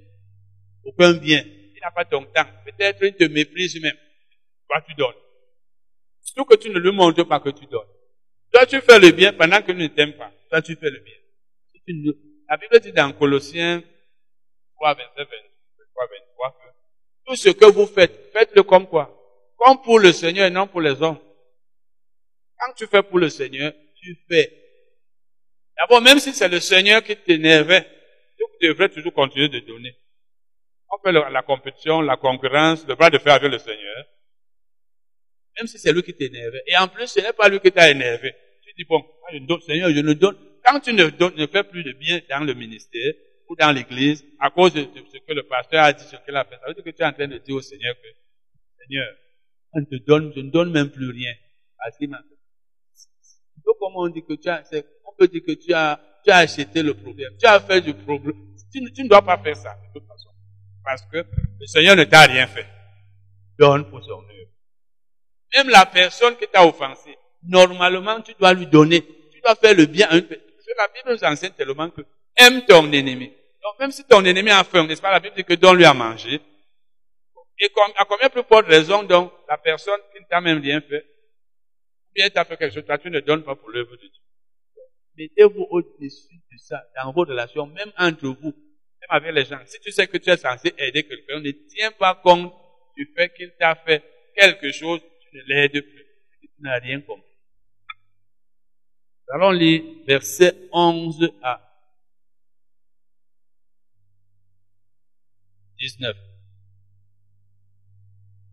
aucun 0.84 1.14
bien. 1.14 1.44
Il 1.46 1.80
n'a 1.82 1.92
pas 1.92 2.06
ton 2.06 2.24
temps. 2.24 2.46
Peut-être 2.66 3.04
il 3.04 3.16
te 3.16 3.26
méprise 3.26 3.80
même. 3.82 3.98
Toi, 4.70 4.82
tu 4.88 4.96
donnes. 4.96 5.14
Surtout 6.22 6.46
que 6.46 6.56
tu 6.56 6.70
ne 6.70 6.80
lui 6.80 6.92
montres 6.92 7.28
pas 7.28 7.40
que 7.40 7.50
tu 7.50 7.66
donnes. 7.68 7.88
Toi, 8.56 8.66
tu 8.66 8.80
fais 8.80 9.00
le 9.00 9.12
bien 9.12 9.34
pendant 9.34 9.62
que 9.62 9.74
ne 9.74 9.86
t'aime 9.88 10.14
pas. 10.14 10.32
Toi, 10.50 10.62
tu 10.62 10.78
fais 10.78 10.90
le 10.90 11.00
bien. 11.00 12.06
La 12.48 12.56
Bible 12.56 12.80
dit 12.80 12.94
dans 12.94 13.12
Colossiens 13.12 13.84
3, 14.76 14.94
27, 14.94 15.18
23, 15.18 15.28
23 16.08 16.52
que 16.52 17.28
tout 17.28 17.36
ce 17.36 17.50
que 17.50 17.66
vous 17.66 17.86
faites, 17.86 18.32
faites-le 18.32 18.64
comme 18.64 18.88
quoi? 18.88 19.14
Comme 19.58 19.82
pour 19.82 20.00
le 20.00 20.14
Seigneur 20.14 20.48
et 20.48 20.50
non 20.50 20.68
pour 20.68 20.80
les 20.80 21.02
hommes. 21.02 21.20
Quand 22.58 22.72
tu 22.78 22.88
fais 22.88 23.04
pour 23.04 23.20
le 23.20 23.28
Seigneur, 23.28 23.74
tu 24.02 24.18
fais. 24.30 24.50
D'abord, 25.78 26.02
même 26.02 26.20
si 26.20 26.34
c'est 26.34 26.48
le 26.48 26.62
Seigneur 26.62 27.04
qui 27.04 27.18
t'énervait, 27.18 27.86
tu 28.38 28.68
devrais 28.70 28.88
toujours 28.88 29.14
continuer 29.14 29.50
de 29.50 29.60
donner. 29.60 29.98
On 30.90 30.98
fait 31.04 31.12
la 31.12 31.42
compétition, 31.42 32.00
la 32.00 32.16
concurrence, 32.16 32.88
le 32.88 32.96
bras 32.96 33.10
de 33.10 33.18
fer 33.18 33.34
avec 33.34 33.52
le 33.52 33.60
Seigneur. 33.60 34.06
Même 35.58 35.68
si 35.68 35.78
c'est 35.78 35.92
lui 35.92 36.04
qui 36.04 36.16
t'énervait. 36.16 36.64
Et 36.68 36.78
en 36.78 36.88
plus, 36.88 37.08
ce 37.08 37.20
n'est 37.20 37.34
pas 37.34 37.50
lui 37.50 37.60
qui 37.60 37.70
t'a 37.70 37.92
énervé 37.92 38.34
dis, 38.78 38.86
bon, 38.86 39.04
Seigneur, 39.62 39.90
je 39.90 40.00
ne 40.00 40.14
donne. 40.14 40.38
Quand 40.64 40.80
tu 40.80 40.94
ne, 40.94 41.10
donnes, 41.10 41.36
ne 41.36 41.48
fais 41.48 41.64
plus 41.64 41.84
de 41.84 41.94
bien 41.94 42.20
dans 42.30 42.44
le 42.44 42.54
ministère 42.54 43.14
ou 43.48 43.56
dans 43.56 43.72
l'église, 43.72 44.26
à 44.40 44.50
cause 44.50 44.74
de, 44.74 44.82
ce 44.82 45.18
que 45.18 45.34
le 45.34 45.44
pasteur 45.44 45.84
a 45.84 45.94
dit, 45.94 46.04
ce 46.04 46.16
qu'il 46.26 46.36
a 46.36 46.44
fait, 46.44 46.56
ça 46.56 46.68
veut 46.68 46.74
dire 46.74 46.84
que 46.84 46.90
tu 46.90 47.02
es 47.02 47.06
en 47.06 47.14
train 47.14 47.28
de 47.28 47.38
dire 47.38 47.56
au 47.56 47.62
Seigneur 47.62 47.96
que, 47.96 48.08
Seigneur, 48.82 49.08
on 49.74 49.84
te 49.84 49.96
donne, 49.96 50.32
je 50.36 50.42
ne 50.42 50.50
donne 50.50 50.72
même 50.72 50.90
plus 50.90 51.12
rien. 51.12 51.34
Parce 51.78 51.98
qu'il 51.98 52.10
m'a 52.10 52.18
fait. 52.18 53.72
comment 53.80 54.00
on 54.00 54.08
dit 54.08 54.24
que 54.24 54.34
tu 54.34 54.50
as, 54.50 54.64
on 55.06 55.14
peut 55.16 55.28
dire 55.28 55.42
que 55.46 55.52
tu 55.52 55.74
as, 55.74 56.00
tu 56.24 56.32
as 56.32 56.38
acheté 56.38 56.82
le 56.82 56.94
problème. 56.96 57.34
Tu 57.40 57.46
as 57.46 57.60
fait 57.60 57.82
du 57.82 57.94
problème. 57.94 58.56
Tu, 58.72 58.82
tu 58.92 59.04
ne 59.04 59.10
dois 59.10 59.22
pas 59.22 59.38
faire 59.38 59.56
ça, 59.56 59.76
de 59.76 60.00
toute 60.00 60.08
façon. 60.08 60.30
Parce 60.84 61.06
que 61.06 61.18
le 61.18 61.66
Seigneur 61.68 61.96
ne 61.96 62.04
t'a 62.06 62.22
rien 62.22 62.48
fait. 62.48 62.66
Donne 63.60 63.90
pour 63.90 64.04
son 64.04 64.24
œuvre. 64.24 64.50
Même 65.56 65.70
la 65.70 65.86
personne 65.86 66.36
qui 66.38 66.48
t'a 66.48 66.66
offensé, 66.66 67.16
normalement, 67.48 68.22
tu 68.22 68.34
dois 68.40 68.54
lui 68.54 68.68
donner. 68.68 69.02
Tu 69.02 69.42
dois 69.42 69.56
faire 69.56 69.76
le 69.76 69.86
bien 69.86 70.08
à 70.10 70.16
une 70.18 70.24
personne. 70.24 70.44
La 70.78 70.88
Bible 70.88 71.14
nous 71.14 71.24
enseigne 71.24 71.52
tellement 71.52 71.90
que 71.90 72.02
aime 72.36 72.66
ton 72.66 72.92
ennemi. 72.92 73.32
Donc, 73.64 73.80
même 73.80 73.92
si 73.92 74.04
ton 74.04 74.24
ennemi 74.26 74.50
a 74.50 74.64
faim, 74.64 74.86
n'est-ce 74.86 75.02
pas, 75.02 75.12
la 75.12 75.20
Bible 75.20 75.36
dit 75.36 75.44
que 75.44 75.54
donne-lui 75.54 75.86
à 75.86 75.94
manger. 75.94 76.42
Et 77.60 77.72
à 77.96 78.06
combien 78.06 78.30
plus 78.30 78.44
forte 78.44 78.68
raison, 78.68 79.04
donc, 79.04 79.32
la 79.48 79.58
personne 79.58 80.00
qui 80.14 80.22
ne 80.22 80.28
t'a 80.28 80.42
même 80.42 80.62
rien 80.62 80.82
fait, 80.82 81.06
ou 81.06 82.14
bien 82.14 82.30
t'a 82.30 82.44
fait 82.44 82.58
quelque 82.58 82.74
chose, 82.74 82.86
toi, 82.86 82.98
tu 82.98 83.10
ne 83.10 83.22
donnes 83.22 83.44
pas 83.44 83.56
pour 83.56 83.70
l'œuvre 83.70 83.92
de 83.92 84.02
Dieu. 84.02 84.10
Mettez-vous 85.18 85.66
au-dessus 85.70 86.36
de 86.36 86.58
ça, 86.58 86.84
dans 87.02 87.14
vos 87.14 87.24
relations, 87.24 87.66
même 87.68 87.92
entre 87.98 88.28
vous, 88.28 88.52
même 88.52 89.10
avec 89.10 89.34
les 89.34 89.46
gens. 89.46 89.60
Si 89.66 89.80
tu 89.80 89.92
sais 89.92 90.08
que 90.08 90.18
tu 90.18 90.30
es 90.30 90.36
censé 90.36 90.74
aider 90.78 91.04
quelqu'un, 91.04 91.40
ne 91.40 91.52
tiens 91.52 91.92
pas 91.92 92.16
compte 92.16 92.54
du 92.98 93.10
fait 93.16 93.34
qu'il 93.34 93.54
t'a 93.58 93.76
fait 93.76 94.04
quelque 94.36 94.72
chose, 94.72 95.00
tu 95.22 95.38
ne 95.38 95.44
l'aides 95.44 95.72
plus. 95.72 96.06
Tu 96.42 96.50
n'as 96.60 96.80
rien 96.80 97.00
compris. 97.00 97.35
Allons 99.34 99.52
lire 99.52 99.84
verset 100.08 100.56
11 100.72 101.30
à 101.42 101.60
19. 105.80 106.16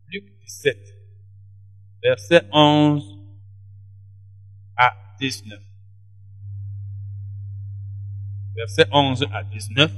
Luc 0.08 0.24
17, 0.40 0.78
verset 2.02 2.48
11 2.52 3.18
à 4.76 4.92
19. 5.20 5.60
Verset 8.56 8.86
11 8.90 9.26
à 9.32 9.44
19. 9.44 9.92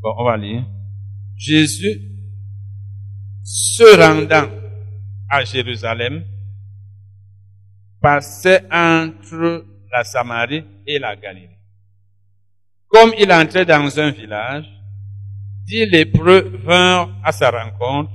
Bon, 0.00 0.14
on 0.16 0.24
va 0.24 0.36
lire. 0.36 0.66
Jésus, 1.36 2.00
se 3.42 3.96
rendant 3.96 4.59
à 5.30 5.44
Jérusalem, 5.44 6.24
passait 8.02 8.64
entre 8.70 9.64
la 9.92 10.04
Samarie 10.04 10.64
et 10.86 10.98
la 10.98 11.14
Galilée. 11.16 11.58
Comme 12.88 13.12
il 13.18 13.32
entrait 13.32 13.64
dans 13.64 13.98
un 14.00 14.10
village, 14.10 14.66
dix 15.64 15.86
lépreux 15.86 16.60
vinrent 16.64 17.14
à 17.22 17.30
sa 17.30 17.50
rencontre, 17.50 18.10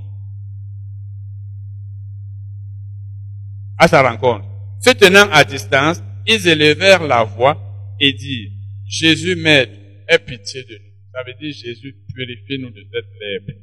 à 3.78 3.88
sa 3.88 4.02
rencontre. 4.02 4.46
Se 4.82 4.92
tenant 4.92 5.30
à 5.32 5.44
distance, 5.46 6.04
ils 6.28 6.48
élevèrent 6.48 7.08
la 7.08 7.24
voix 7.24 7.58
et 8.00 8.12
dirent, 8.14 8.52
Jésus 8.88 9.36
m'aide, 9.36 9.72
aie 10.08 10.20
pitié 10.20 10.64
de 10.64 10.74
nous. 10.74 11.12
Ça 11.14 11.24
veut 11.26 11.34
dire, 11.34 11.54
Jésus, 11.54 11.96
purifie-nous 12.14 12.72
de 12.72 12.84
cette 12.92 13.06
lèpre. 13.22 13.60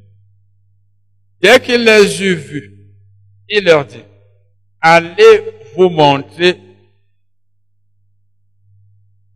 Dès 1.43 1.61
qu'il 1.61 1.85
les 1.85 2.23
eut 2.23 2.35
vus, 2.35 2.82
il 3.55 3.65
leur 3.65 3.85
dit, 3.85 4.03
allez 4.81 5.45
vous 5.77 5.91
montrer 5.91 6.59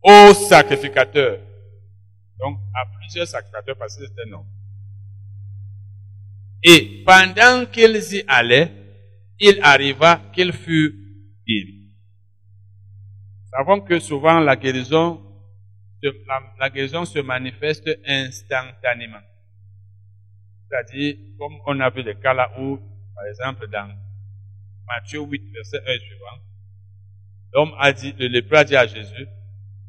au 0.03 0.33
sacrificateur. 0.33 1.39
Donc, 2.39 2.59
à 2.75 2.87
plusieurs 2.99 3.27
sacrificateurs 3.27 3.77
parce 3.77 3.97
que 3.97 4.07
c'était 4.07 4.25
non. 4.31 4.47
Et 6.63 7.05
pendant 7.05 7.67
qu'ils 7.67 8.15
y 8.15 8.25
allaient, 8.27 8.73
il 9.39 9.61
arriva 9.63 10.23
qu'il 10.33 10.53
fut 10.55 10.95
guéri. 11.47 11.91
Nous 13.43 13.51
savons 13.51 13.81
que 13.83 13.99
souvent 13.99 14.41
la 14.41 14.57
guérison, 14.57 15.21
la, 16.59 16.71
guérison 16.71 17.05
se 17.05 17.19
manifeste 17.19 17.91
instantanément. 18.07 19.21
C'est-à-dire, 20.69 21.17
comme 21.39 21.59
on 21.67 21.81
a 21.81 21.91
vu 21.91 22.03
des 22.03 22.15
cas 22.15 22.33
là 22.33 22.51
où, 22.59 22.79
par 23.15 23.27
exemple, 23.27 23.69
dans 23.71 24.06
Matthieu 24.89 25.21
8, 25.21 25.53
verset 25.53 25.81
1 25.87 25.99
suivant, 25.99 26.43
l'homme 27.53 27.75
a 27.79 27.93
dit, 27.93 28.15
le 28.19 28.29
lépreux 28.29 28.59
a 28.59 28.65
dit 28.65 28.77
à 28.77 28.87
Jésus, 28.87 29.27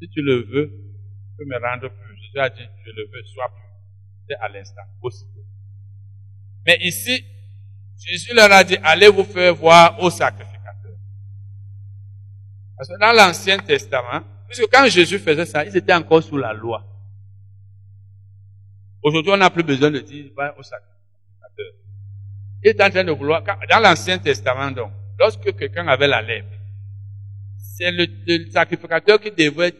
si 0.01 0.09
tu 0.09 0.21
le 0.21 0.43
veux, 0.43 0.67
tu 0.67 1.37
peux 1.37 1.45
me 1.45 1.57
rendre 1.63 1.89
plus 1.89 2.07
Jésus 2.17 2.39
a 2.39 2.49
dit, 2.49 2.67
je 2.85 2.91
le 2.91 3.03
veux, 3.03 3.23
sois 3.25 3.49
plus. 3.49 3.63
C'est 4.27 4.35
à 4.35 4.49
l'instant, 4.49 4.81
aussitôt. 5.01 5.45
Mais 6.65 6.77
ici, 6.81 7.23
Jésus 7.97 8.33
leur 8.33 8.51
a 8.51 8.63
dit, 8.63 8.77
allez 8.83 9.09
vous 9.09 9.23
faire 9.23 9.55
voir 9.55 10.01
au 10.01 10.09
sacrificateur. 10.09 10.95
Parce 12.75 12.89
que 12.89 12.99
dans 12.99 13.11
l'Ancien 13.13 13.57
Testament, 13.59 14.21
puisque 14.47 14.69
quand 14.71 14.87
Jésus 14.87 15.19
faisait 15.19 15.45
ça, 15.45 15.65
ils 15.65 15.75
étaient 15.75 15.93
encore 15.93 16.21
sous 16.21 16.37
la 16.37 16.53
loi. 16.53 16.83
Aujourd'hui, 19.01 19.31
on 19.31 19.37
n'a 19.37 19.49
plus 19.49 19.63
besoin 19.63 19.89
de 19.89 19.99
dire, 19.99 20.31
va 20.35 20.57
au 20.57 20.63
sacrificateur. 20.63 21.73
Il 22.63 22.69
est 22.69 22.81
en 22.81 22.89
train 22.89 23.03
de 23.03 23.11
vouloir, 23.11 23.43
dans 23.43 23.79
l'Ancien 23.79 24.17
Testament 24.17 24.71
donc, 24.71 24.91
lorsque 25.19 25.55
quelqu'un 25.55 25.87
avait 25.87 26.07
la 26.07 26.21
lèpre, 26.21 26.47
c'est 27.77 27.91
le, 27.91 28.07
le 28.25 28.49
sacrificateur 28.51 29.19
qui 29.19 29.31
devait 29.31 29.73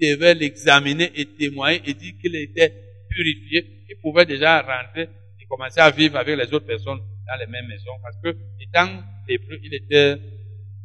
devait 0.00 0.34
l'examiner 0.34 1.10
et 1.14 1.26
témoigner 1.26 1.82
et 1.84 1.94
dire 1.94 2.14
qu'il 2.20 2.36
était 2.36 2.72
purifié, 3.10 3.84
il 3.88 3.96
pouvait 4.00 4.26
déjà 4.26 4.60
rentrer 4.60 5.08
et 5.40 5.46
commencer 5.48 5.80
à 5.80 5.90
vivre 5.90 6.16
avec 6.16 6.38
les 6.38 6.54
autres 6.54 6.66
personnes 6.66 6.98
dans 6.98 7.36
les 7.38 7.46
mêmes 7.46 7.66
maisons 7.66 7.98
parce 8.02 8.16
que, 8.22 8.36
étant 8.60 9.02
lépreux, 9.28 9.58
il 9.62 9.74
était 9.74 10.16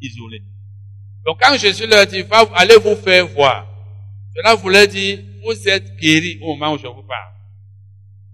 isolé. 0.02 0.42
Donc 1.26 1.40
quand 1.42 1.58
Jésus 1.58 1.88
leur 1.88 2.06
dit, 2.06 2.24
allez 2.56 2.78
vous 2.78 2.96
faire 2.96 3.28
voir, 3.28 3.68
cela 4.36 4.56
voulait 4.56 4.88
dire, 4.88 5.20
vous 5.44 5.70
êtes 5.70 5.96
guéris 5.98 6.40
au 6.42 6.56
moment 6.56 6.74
où 6.74 6.78
je 6.78 6.88
vous 6.88 7.04
parle. 7.04 7.34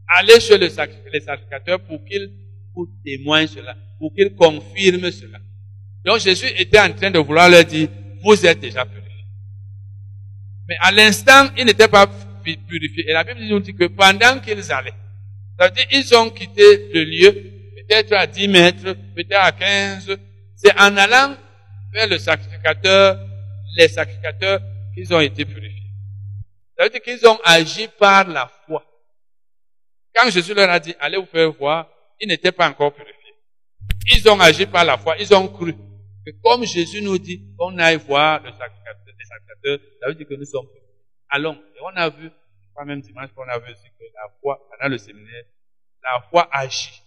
Allez 0.08 0.40
chez 0.40 0.58
le 0.58 0.70
sacrificateur 0.70 1.80
pour 1.82 2.04
qu'il 2.06 2.32
vous 2.80 2.90
témoigne 3.04 3.48
cela, 3.48 3.76
pour 3.98 4.14
qu'il 4.14 4.34
confirme 4.36 5.12
cela. 5.12 5.40
Donc 6.06 6.20
Jésus 6.20 6.48
était 6.58 6.80
en 6.80 6.92
train 6.94 7.12
de 7.12 7.20
vouloir 7.20 7.50
leur 7.50 7.66
dire, 7.66 7.90
vous 8.24 8.46
êtes 8.46 8.60
déjà 8.60 8.86
purifiés. 8.86 9.26
Mais 10.68 10.76
à 10.80 10.92
l'instant, 10.92 11.50
ils 11.58 11.66
n'étaient 11.66 11.88
pas 11.88 12.08
purifiés. 12.44 13.10
Et 13.10 13.14
la 13.14 13.24
Bible 13.24 13.42
nous 13.42 13.60
dit 13.60 13.74
que 13.74 13.86
pendant 13.86 14.40
qu'ils 14.40 14.72
allaient, 14.72 14.94
c'est-à-dire 15.58 15.86
ils 15.92 16.16
ont 16.16 16.30
quitté 16.30 16.90
le 16.94 17.04
lieu, 17.04 17.32
peut-être 17.32 18.14
à 18.14 18.28
10 18.28 18.48
mètres, 18.48 18.96
peut-être 19.16 19.42
à 19.42 19.52
15, 19.52 20.18
c'est 20.56 20.74
en 20.80 20.96
allant 20.96 21.36
vers 21.92 22.08
le 22.08 22.18
sacrificateur, 22.18 23.20
les 23.78 23.88
sacrificateurs, 23.88 24.62
qu'ils 24.94 25.14
ont 25.14 25.20
été 25.20 25.44
purifiés. 25.46 25.92
Ça 26.78 26.86
veut 26.86 26.90
dire 26.90 27.02
qu'ils 27.02 27.28
ont 27.28 27.40
agi 27.44 27.88
par 28.00 28.28
la 28.28 28.50
foi. 28.66 28.86
Quand 30.16 30.30
Jésus 30.30 30.54
leur 30.54 30.70
a 30.70 30.80
dit, 30.80 30.96
allez 31.00 31.18
vous 31.18 31.26
faire 31.26 31.52
voir, 31.52 31.90
ils 32.20 32.28
n'étaient 32.28 32.52
pas 32.52 32.70
encore 32.70 32.94
purifiés. 32.94 33.36
Ils 34.08 34.30
ont 34.30 34.40
agi 34.40 34.66
par 34.66 34.86
la 34.86 34.98
foi, 34.98 35.18
ils 35.18 35.34
ont 35.34 35.48
cru. 35.48 35.74
Que 36.26 36.32
comme 36.44 36.66
Jésus 36.66 37.02
nous 37.02 37.18
dit, 37.18 37.42
on 37.58 37.78
aille 37.78 37.98
voir 37.98 38.42
le 38.44 38.52
sacrificateur 38.52 38.80
ça 40.00 40.08
veut 40.08 40.16
dire 40.16 40.28
que 40.28 40.36
nous 40.36 40.46
sommes 40.46 40.68
Allons. 41.30 41.54
Et 41.54 41.80
on 41.82 41.96
a 41.96 42.10
vu, 42.10 42.32
pas 42.76 42.86
même 42.86 43.02
dimanche 43.02 43.30
qu'on 43.36 43.48
a 43.48 43.60
vu 43.60 43.72
aussi 43.72 43.90
que 44.00 44.04
la 44.16 44.30
foi, 44.42 44.60
pendant 44.70 44.90
le 44.90 44.98
séminaire, 44.98 45.44
la 46.04 46.22
foi 46.30 46.50
agit. 46.52 47.04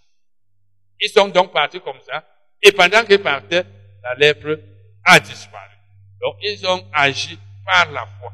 Ils 1.01 1.11
sont 1.11 1.29
donc 1.29 1.53
partis 1.53 1.81
comme 1.81 2.01
ça. 2.07 2.25
Et 2.63 2.71
pendant 2.71 3.05
qu'ils 3.05 3.21
partaient, 3.21 3.65
la 4.03 4.15
lèpre 4.15 4.61
a 5.05 5.19
disparu. 5.19 5.75
Donc, 6.21 6.37
ils 6.43 6.65
ont 6.67 6.87
agi 6.93 7.37
par 7.65 7.91
la 7.91 8.07
foi. 8.07 8.33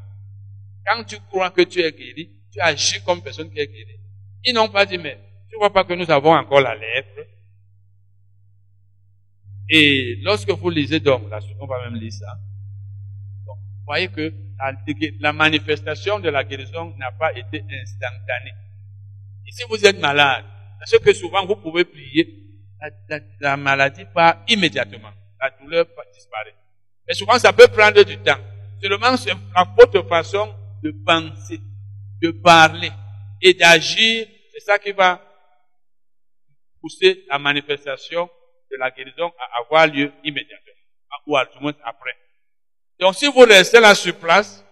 Quand 0.86 1.04
tu 1.04 1.18
crois 1.20 1.50
que 1.50 1.62
tu 1.62 1.80
es 1.80 1.90
guéri, 1.90 2.30
tu 2.52 2.60
agis 2.60 3.02
comme 3.02 3.22
personne 3.22 3.50
qui 3.50 3.58
est 3.58 3.66
guérie. 3.66 3.98
Ils 4.44 4.52
n'ont 4.52 4.68
pas 4.68 4.84
dit, 4.84 4.98
mais 4.98 5.18
tu 5.50 5.56
vois 5.58 5.72
pas 5.72 5.84
que 5.84 5.94
nous 5.94 6.11
avons 6.11 6.34
encore 6.34 6.61
la 6.61 6.74
lèpre. 6.74 7.26
Et 9.70 10.16
lorsque 10.22 10.50
vous 10.50 10.70
lisez 10.70 11.00
donc, 11.00 11.28
là, 11.30 11.40
on 11.61 11.66
va 11.66 11.84
même 11.84 12.00
lire 12.00 12.12
ça 12.12 12.38
voyez 13.88 14.08
que 14.08 14.32
la, 15.20 15.32
manifestation 15.32 16.20
de 16.20 16.28
la 16.28 16.44
guérison 16.44 16.94
n'a 16.98 17.11
pas 17.12 17.32
été 17.32 17.64
instantanée. 17.82 18.54
Et 19.46 19.52
si 19.52 19.62
vous 19.68 19.84
êtes 19.84 19.98
malade, 19.98 20.44
parce 20.78 20.98
que 20.98 21.12
souvent 21.12 21.44
vous 21.46 21.56
pouvez 21.56 21.84
prier, 21.84 22.44
la, 23.40 23.56
maladie 23.56 24.04
part 24.14 24.44
immédiatement. 24.46 25.11
La 25.40 25.50
douleur 25.50 25.87
disparaît. 26.14 26.54
Mais 27.06 27.14
souvent 27.14 27.38
ça 27.38 27.52
peut 27.52 27.68
prendre 27.68 28.02
du 28.02 28.18
temps. 28.18 28.38
Seulement 28.80 29.16
c'est 29.16 29.32
à 29.54 29.64
votre 29.76 30.06
façon 30.06 30.54
de 30.82 30.92
penser, 31.04 31.61
de 32.22 32.30
parler 32.30 32.90
et 33.40 33.54
d'agir. 33.54 34.26
C'est 34.52 34.61
ça 34.61 34.78
qui 34.78 34.92
va 34.92 35.20
pousser 36.80 37.24
la 37.28 37.38
manifestation 37.38 38.28
de 38.70 38.76
la 38.76 38.90
guérison 38.90 39.32
à 39.38 39.60
avoir 39.62 39.86
lieu 39.86 40.12
immédiatement. 40.24 40.64
Ou 41.26 41.36
à 41.36 41.46
tout 41.46 41.58
le 41.60 41.74
après. 41.84 42.16
Donc 42.98 43.14
si 43.14 43.26
vous 43.26 43.40
restez 43.40 43.80
là 43.80 43.94
sur 43.94 44.16
place, 44.16 44.64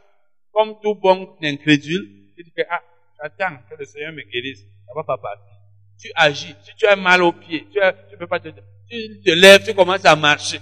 comme 0.52 0.80
tout 0.82 0.94
bon 0.94 1.36
incrédule, 1.42 2.32
tu 2.36 2.42
dis 2.42 2.52
que, 2.52 2.62
ah, 2.70 2.80
j'attends 3.20 3.56
que 3.68 3.76
le 3.78 3.84
Seigneur 3.84 4.12
me 4.12 4.22
guérisse, 4.22 4.62
ça 4.86 4.92
va 4.94 5.04
pas 5.04 5.18
partir. 5.18 5.52
Tu 5.98 6.10
agis. 6.14 6.54
Si 6.62 6.74
tu 6.76 6.86
as 6.86 6.96
mal 6.96 7.22
au 7.22 7.32
pied, 7.32 7.66
tu, 7.70 7.78
ne 7.78 8.16
peux 8.16 8.26
pas 8.26 8.40
te, 8.40 8.48
tu 8.48 9.20
te 9.22 9.30
lèves, 9.30 9.64
tu 9.64 9.74
commences 9.74 10.04
à 10.04 10.16
marcher. 10.16 10.60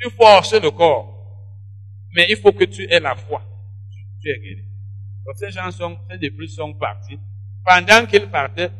Tu 0.00 0.10
forces 0.10 0.54
le 0.54 0.70
corps. 0.70 1.14
Mais 2.14 2.26
il 2.30 2.36
faut 2.36 2.52
que 2.52 2.64
tu 2.64 2.90
aies 2.90 3.00
la 3.00 3.14
foi. 3.14 3.42
Tu, 4.22 4.30
es 4.30 4.38
guéri. 4.38 4.64
Donc 5.26 5.36
ces 5.36 5.50
gens 5.50 5.70
sont, 5.70 5.98
ces 6.10 6.30
plus 6.30 6.48
sont 6.48 6.72
partis. 6.74 7.18
Pendant 7.64 8.06
qu'ils 8.06 8.28
partaient, 8.30 8.70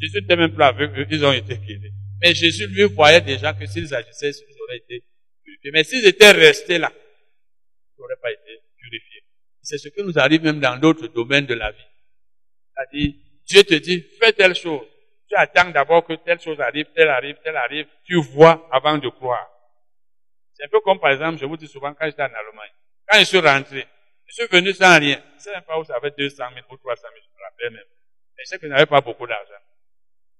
Jésus 0.00 0.20
n'était 0.20 0.36
même 0.36 0.52
plus 0.52 0.62
avec 0.62 0.90
eux, 0.90 1.06
ils 1.10 1.24
ont 1.24 1.32
été 1.32 1.56
guéris. 1.56 1.92
Mais 2.20 2.34
Jésus 2.34 2.66
lui 2.66 2.84
voyait 2.84 3.20
déjà 3.20 3.52
que 3.52 3.66
s'ils 3.66 3.94
agissaient, 3.94 4.30
ils 4.30 4.62
auraient 4.62 4.78
été 4.78 5.04
purifiés. 5.42 5.70
Mais 5.72 5.84
s'ils 5.84 6.06
étaient 6.06 6.32
restés 6.32 6.78
là, 6.78 6.92
ils 6.92 8.00
n'auraient 8.00 8.20
pas 8.20 8.32
été 8.32 8.60
purifiés. 8.78 9.22
C'est 9.62 9.78
ce 9.78 9.88
qui 9.88 10.02
nous 10.02 10.18
arrive 10.18 10.42
même 10.42 10.60
dans 10.60 10.78
d'autres 10.78 11.08
domaines 11.08 11.46
de 11.46 11.54
la 11.54 11.72
vie. 11.72 11.78
C'est-à-dire, 12.74 13.14
Dieu 13.46 13.62
te 13.64 13.74
dit, 13.74 14.04
fais 14.20 14.32
telle 14.32 14.54
chose. 14.54 14.86
Tu 15.28 15.34
attends 15.34 15.70
d'abord 15.70 16.04
que 16.06 16.12
telle 16.14 16.40
chose 16.40 16.60
arrive, 16.60 16.86
telle 16.94 17.08
arrive, 17.08 17.36
telle 17.42 17.56
arrive. 17.56 17.86
Tu 18.04 18.20
vois 18.20 18.68
avant 18.70 18.98
de 18.98 19.08
croire. 19.08 19.48
C'est 20.54 20.64
un 20.64 20.68
peu 20.68 20.80
comme 20.80 21.00
par 21.00 21.10
exemple, 21.10 21.38
je 21.38 21.46
vous 21.46 21.56
dis 21.56 21.66
souvent 21.66 21.92
quand 21.94 22.06
j'étais 22.06 22.22
en 22.22 22.26
Allemagne. 22.26 22.72
Quand 23.08 23.18
je 23.18 23.24
suis 23.24 23.38
rentré, 23.38 23.86
je 24.26 24.34
suis 24.34 24.46
venu 24.46 24.72
sans 24.72 24.98
rien. 24.98 25.20
Je 25.32 25.34
ne 25.34 25.40
sais 25.40 25.52
même 25.52 25.62
pas 25.62 25.78
où 25.78 25.84
ça 25.84 25.96
avait 25.96 26.12
200 26.16 26.44
000 26.54 26.66
ou 26.70 26.76
300 26.76 27.02
000, 27.02 27.14
je 27.14 27.38
me 27.38 27.44
rappelle 27.44 27.70
même. 27.72 27.88
Mais 28.36 28.44
je 28.44 28.48
sais 28.48 28.58
que 28.58 28.66
je 28.66 28.72
n'avais 28.72 28.86
pas 28.86 29.00
beaucoup 29.00 29.26
d'argent. 29.26 29.52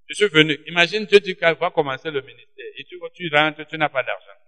Je 0.09 0.14
suis 0.14 0.29
venu. 0.29 0.59
Imagine, 0.66 1.05
Dieu 1.05 1.21
dit 1.21 1.35
qu'il 1.35 1.55
va 1.55 1.71
commencer 1.71 2.11
le 2.11 2.21
ministère. 2.23 2.66
Et 2.77 2.85
tu, 2.85 2.99
tu 3.14 3.35
rentres, 3.35 3.66
tu 3.66 3.77
n'as 3.77 3.88
pas 3.88 4.03
d'argent. 4.03 4.38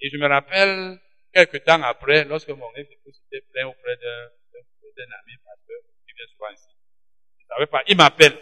Et 0.00 0.08
je 0.08 0.16
me 0.16 0.26
rappelle, 0.26 0.98
quelques 1.32 1.64
temps 1.64 1.82
après, 1.82 2.24
lorsque 2.24 2.50
mon 2.50 2.72
ex 2.74 2.88
était 2.90 3.44
plein 3.52 3.66
auprès 3.66 3.96
d'un 3.96 5.04
ami 5.04 5.36
pasteur 5.44 5.80
qui 6.06 6.12
vient 6.16 6.26
souvent 6.32 6.50
ici. 6.52 6.68
Je 7.38 7.44
savais 7.54 7.66
pas. 7.66 7.82
Il 7.88 7.96
m'appelle. 7.96 8.36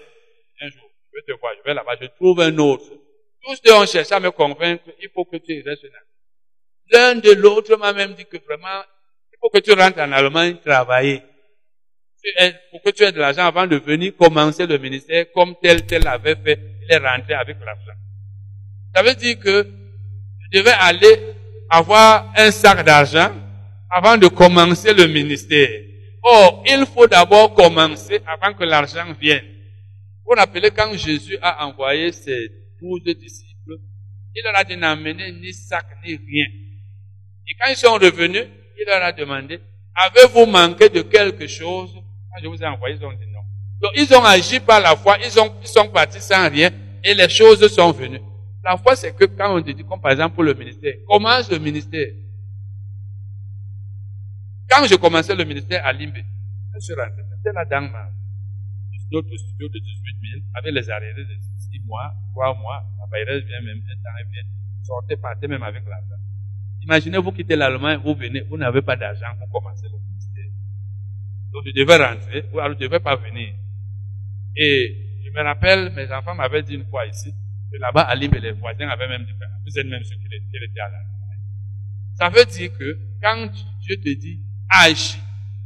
Un 0.61 0.69
jour, 0.69 0.91
je 1.13 1.19
vais 1.19 1.23
te 1.23 1.41
voir, 1.41 1.55
je 1.57 1.63
vais 1.63 1.75
là-bas, 1.75 1.97
je 2.01 2.07
trouve 2.07 2.41
un 2.41 2.57
autre. 2.59 2.91
Tous 3.43 3.63
deux 3.63 3.73
ont 3.73 3.87
cherché 3.87 4.13
à 4.13 4.21
me 4.21 4.31
convaincre 4.31 4.85
qu'il 4.99 5.09
faut 5.11 5.25
que 5.25 5.37
tu 5.37 5.63
restes 5.63 5.85
là. 5.85 6.01
L'un 6.91 7.15
de 7.15 7.33
l'autre 7.33 7.77
m'a 7.77 7.93
même 7.93 8.15
dit 8.15 8.27
que 8.27 8.39
vraiment, 8.39 8.83
il 9.33 9.39
faut 9.41 9.51
que 9.51 9.59
tu 9.59 9.73
rentres 9.73 9.99
en 10.01 10.11
Allemagne 10.11 10.59
travailler. 10.65 11.23
Pour 12.71 12.83
que 12.83 12.91
tu 12.91 13.05
aies 13.05 13.13
de 13.13 13.19
l'argent 13.19 13.47
avant 13.47 13.67
de 13.67 13.77
venir 13.77 14.13
commencer 14.17 14.67
le 14.67 14.79
ministère 14.79 15.27
comme 15.33 15.55
tel 15.63 15.87
tel 15.87 16.07
avait 16.07 16.37
fait, 16.37 16.59
il 16.83 16.95
est 16.95 16.99
rentré 16.99 17.35
avec 17.35 17.57
l'argent. 17.65 17.99
Ça 18.95 19.03
veut 19.03 19.15
dire 19.15 19.39
que 19.39 19.67
je 20.41 20.59
devais 20.59 20.75
aller 20.79 21.35
avoir 21.71 22.33
un 22.37 22.51
sac 22.51 22.85
d'argent 22.85 23.31
avant 23.91 24.17
de 24.17 24.27
commencer 24.29 24.93
le 24.93 25.07
ministère. 25.07 25.69
Or, 26.23 26.65
il 26.67 26.85
faut 26.87 27.07
d'abord 27.07 27.55
commencer 27.55 28.21
avant 28.27 28.55
que 28.55 28.65
l'argent 28.65 29.13
vienne. 29.19 29.45
Vous 30.25 30.35
vous 30.35 30.37
rappelez 30.37 30.71
quand 30.71 30.93
Jésus 30.95 31.39
a 31.41 31.67
envoyé 31.67 32.13
ses 32.13 32.51
douze 32.81 33.03
disciples, 33.05 33.79
il 34.35 34.43
leur 34.43 34.57
a 34.57 34.65
dit 34.65 34.77
n'amener 34.77 35.33
ni 35.33 35.53
sac 35.55 35.87
ni 36.05 36.17
rien. 36.17 36.47
Et 37.47 37.55
quand 37.59 37.71
ils 37.71 37.77
sont 37.77 37.95
revenus, 37.95 38.45
il 38.79 38.85
leur 38.87 39.03
a 39.03 39.13
demandé, 39.13 39.61
avez-vous 39.95 40.47
manqué 40.47 40.89
de 40.89 41.03
quelque 41.03 41.47
chose 41.47 41.95
je 42.43 42.49
vous 42.49 42.63
ai 42.63 42.67
envoyé, 42.67 42.97
ils 42.97 43.05
ont 43.05 43.13
dit 43.13 43.27
non. 43.33 43.41
Donc 43.81 43.93
ils 43.95 44.13
ont 44.15 44.25
agi 44.25 44.61
par 44.61 44.81
la 44.81 44.97
foi, 44.97 45.17
ils, 45.25 45.39
ont, 45.39 45.53
ils 45.63 45.69
sont 45.69 45.89
partis 45.89 46.21
sans 46.21 46.49
rien 46.51 46.71
et 47.05 47.15
les 47.15 47.29
choses 47.29 47.67
sont 47.69 47.93
venues. 47.93 48.21
La 48.65 48.77
foi, 48.77 48.97
c'est 48.97 49.15
que 49.15 49.25
quand 49.25 49.57
on 49.57 49.63
te 49.63 49.71
dit, 49.71 49.85
comme 49.85 50.01
par 50.01 50.13
exemple 50.13 50.35
pour 50.35 50.45
le 50.45 50.55
ministère, 50.55 50.95
commence 51.09 51.51
le 51.51 51.59
ministère? 51.59 52.09
Quand 54.69 54.87
je 54.87 54.97
commençais 54.97 55.35
le 55.35 55.45
ministère 55.45 55.85
à 55.87 55.93
Limbe, 55.93 56.19
je 56.75 56.81
suis 56.81 56.95
rentré, 56.95 57.23
c'était 57.37 57.53
là 57.53 57.65
dans 57.65 57.91
ma 57.91 58.11
studio, 58.93 59.23
studio 59.39 59.69
de 59.69 59.79
18 59.79 60.17
000, 60.33 60.43
avec 60.55 60.75
les 60.75 60.91
arriérés 60.91 61.25
de 61.25 61.37
6 61.73 61.81
mois, 61.87 62.13
3 62.35 62.55
mois, 62.59 62.83
la 62.99 63.07
bailleuse 63.07 63.45
vient 63.45 63.61
même, 63.63 63.79
un 63.79 63.95
temps, 63.97 64.17
elle 64.21 64.27
vient, 64.31 64.43
sortez, 64.83 65.17
partez 65.17 65.49
même 65.49 65.63
avec 65.63 65.85
l'argent. 65.87 66.21
Imaginez, 66.83 67.19
vous 67.19 67.33
quittez 67.33 67.57
l'Allemagne, 67.57 68.01
vous 68.05 68.15
venez, 68.15 68.43
vous 68.43 68.59
n'avez 68.59 68.83
pas 68.83 68.97
d'argent 68.97 69.27
pour 69.39 69.63
commencer 69.63 69.87
le. 69.87 70.08
Donc, 71.53 71.63
je 71.67 71.73
devais 71.73 71.97
rentrer, 71.97 72.45
ou 72.53 72.59
alors 72.59 72.77
je 72.79 72.83
ne 72.83 72.89
devais 72.89 73.01
pas 73.01 73.17
venir. 73.17 73.55
Et 74.57 75.21
je 75.25 75.31
me 75.31 75.43
rappelle, 75.43 75.93
mes 75.95 76.11
enfants 76.13 76.35
m'avaient 76.35 76.63
dit 76.63 76.75
une 76.75 76.87
fois 76.87 77.07
ici, 77.07 77.33
que 77.73 77.79
là-bas, 77.79 78.03
à 78.03 78.15
Limbe, 78.15 78.35
les 78.35 78.53
voisins 78.53 78.89
avaient 78.89 79.09
même 79.09 79.25
dit, 79.25 79.33
vous 79.67 79.79
êtes 79.79 79.87
même 79.87 80.05
sûr 80.05 80.17
qu'il 80.19 80.63
était 80.63 80.81
à 80.81 80.89
l'Allemagne. 80.89 81.09
Ça 82.17 82.29
veut 82.29 82.45
dire 82.45 82.77
que 82.77 82.99
quand 83.23 83.51
Dieu 83.83 83.97
te 83.97 84.09
dit, 84.09 84.41
agis, 84.69 85.19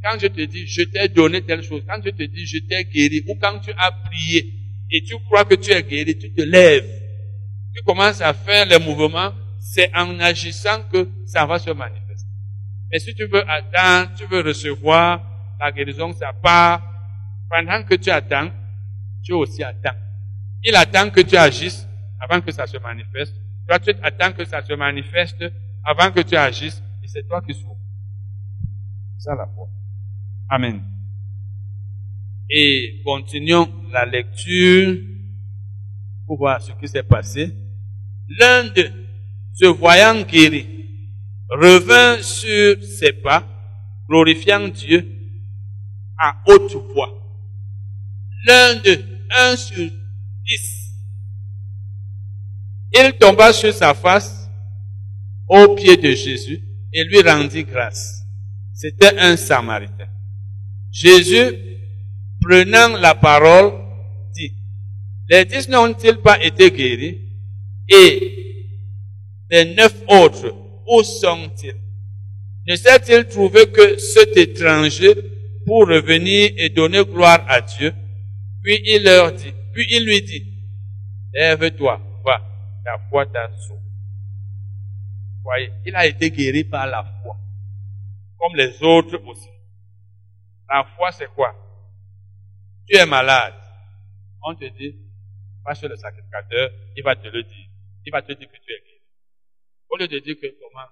quand 0.03 0.19
je 0.19 0.27
te 0.27 0.45
dis, 0.45 0.67
je 0.67 0.83
t'ai 0.83 1.09
donné 1.09 1.43
telle 1.43 1.63
chose, 1.63 1.83
quand 1.87 2.01
je 2.05 2.11
te 2.11 2.23
dis, 2.25 2.47
je 2.47 2.59
t'ai 2.59 2.85
guéri, 2.85 3.23
ou 3.29 3.37
quand 3.41 3.59
tu 3.61 3.71
as 3.77 3.93
prié, 3.93 4.53
et 4.91 5.03
tu 5.03 5.15
crois 5.25 5.45
que 5.45 5.55
tu 5.55 5.71
es 5.71 5.83
guéri, 5.83 6.19
tu 6.19 6.33
te 6.33 6.43
lèves, 6.43 6.87
tu 7.75 7.83
commences 7.83 8.21
à 8.21 8.35
faire 8.35 8.67
les 8.67 8.79
mouvements, 8.79 9.33
c'est 9.61 9.95
en 9.97 10.19
agissant 10.21 10.83
que 10.93 11.09
ça 11.25 11.47
va 11.47 11.59
se 11.59 11.71
manifester. 11.71 12.29
Mais 12.91 12.99
si 12.99 13.15
tu 13.15 13.25
veux 13.27 13.49
attendre, 13.49 14.11
tu 14.19 14.27
veux 14.27 14.43
recevoir 14.43 15.32
la 15.63 15.73
guérison, 15.73 16.13
ça 16.13 16.33
part. 16.33 16.83
Pendant 17.49 17.85
que 17.85 17.95
tu 17.95 18.11
attends, 18.11 18.51
tu 19.23 19.33
aussi 19.33 19.63
attends. 19.63 19.97
Il 20.65 20.75
attend 20.75 21.11
que 21.11 21.21
tu 21.21 21.37
agisses 21.37 21.87
avant 22.21 22.41
que 22.41 22.51
ça 22.51 22.67
se 22.67 22.79
manifeste. 22.79 23.35
Toi, 23.69 23.79
tu 23.79 23.91
attends 24.03 24.33
que 24.33 24.45
ça 24.45 24.63
se 24.63 24.73
manifeste 24.73 25.45
avant 25.85 26.11
que 26.11 26.21
tu 26.21 26.37
agisses. 26.37 26.83
Et 27.03 27.09
c'est 27.09 27.27
toi 27.29 27.41
qui 27.43 27.55
souffres. 27.55 27.77
C'est 29.19 29.31
ça 29.31 29.35
la 29.35 29.47
foi. 29.47 29.69
Amen. 30.49 30.83
Et 32.51 33.01
continuons 33.05 33.69
la 33.93 34.05
lecture 34.05 34.99
pour 36.27 36.39
voir 36.39 36.61
ce 36.61 36.73
qui 36.73 36.89
s'est 36.89 37.03
passé. 37.03 37.55
L'un 38.39 38.65
d'eux, 38.65 38.91
se 39.55 39.67
voyant 39.67 40.23
guéri, 40.23 40.67
revint 41.51 42.21
sur 42.23 42.83
ses 42.83 43.13
pas, 43.13 43.47
glorifiant 44.09 44.69
Dieu 44.69 45.12
à 46.23 46.37
haute 46.47 46.73
voix. 46.93 47.13
L'un 48.47 48.77
d'eux, 48.77 49.05
un 49.31 49.57
sur 49.57 49.91
dix, 50.47 50.95
il 52.93 53.13
tomba 53.19 53.53
sur 53.53 53.75
sa 53.75 53.93
face 53.93 54.49
au 55.49 55.75
pied 55.75 55.97
de 55.97 56.13
Jésus 56.13 56.63
et 56.93 57.05
lui 57.05 57.21
rendit 57.23 57.65
grâce. 57.65 58.23
C'était 58.73 59.19
un 59.19 59.37
Samaritain. 59.37 60.09
Jésus, 60.93 61.57
prenant 62.41 62.97
la 62.99 63.15
parole, 63.15 63.73
dit, 64.35 64.53
les 65.29 65.45
dix 65.45 65.69
n'ont-ils 65.69 66.19
pas 66.19 66.43
été 66.43 66.71
guéris? 66.71 67.19
Et 67.89 68.69
les 69.51 69.75
neuf 69.75 69.95
autres, 70.09 70.55
où 70.87 71.03
sont-ils? 71.03 71.81
Ne 72.69 72.77
s'est-il 72.77 73.27
trouvé 73.27 73.67
que 73.71 73.99
cet 73.99 74.37
étranger 74.37 75.32
pour 75.67 75.89
revenir 75.89 76.53
et 76.57 76.69
donner 76.71 77.05
gloire 77.05 77.45
à 77.49 77.61
Dieu 77.61 77.95
Puis 78.63 78.81
il 78.85 79.03
leur 79.05 79.33
dit, 79.33 79.53
puis 79.73 79.87
il 79.91 80.07
lui 80.07 80.23
dit, 80.23 80.45
lève-toi, 81.33 82.01
va, 82.25 82.41
ta 82.85 82.99
foi 83.09 83.27
t'a 83.27 83.51
sauvé. 83.57 83.81
Voyez, 85.43 85.73
il 85.85 85.97
a 85.97 86.07
été 86.07 86.31
guéri 86.31 86.63
par 86.63 86.87
la 86.87 87.03
foi, 87.03 87.37
comme 88.39 88.55
les 88.55 88.81
autres 88.83 89.21
aussi. 89.27 89.49
La 90.69 90.85
foi, 90.97 91.11
c'est 91.11 91.27
quoi? 91.35 91.55
Tu 92.87 92.97
es 92.97 93.05
malade. 93.05 93.55
On 94.45 94.55
te 94.55 94.65
dit, 94.65 94.97
va 95.65 95.75
chez 95.75 95.89
le 95.89 95.97
sacrificateur, 95.97 96.71
il 96.97 97.03
va 97.03 97.17
te 97.17 97.27
le 97.27 97.43
dire. 97.43 97.69
Il 98.07 98.13
va 98.13 98.23
te 98.23 98.33
dire 98.33 98.49
que 98.49 98.57
tu 98.57 98.73
es 98.73 98.79
guéri. 98.79 99.01
Au 99.91 99.97
lieu 99.97 100.07
de 100.07 100.19
dire 100.21 100.37
que 100.41 100.47
comment 100.61 100.87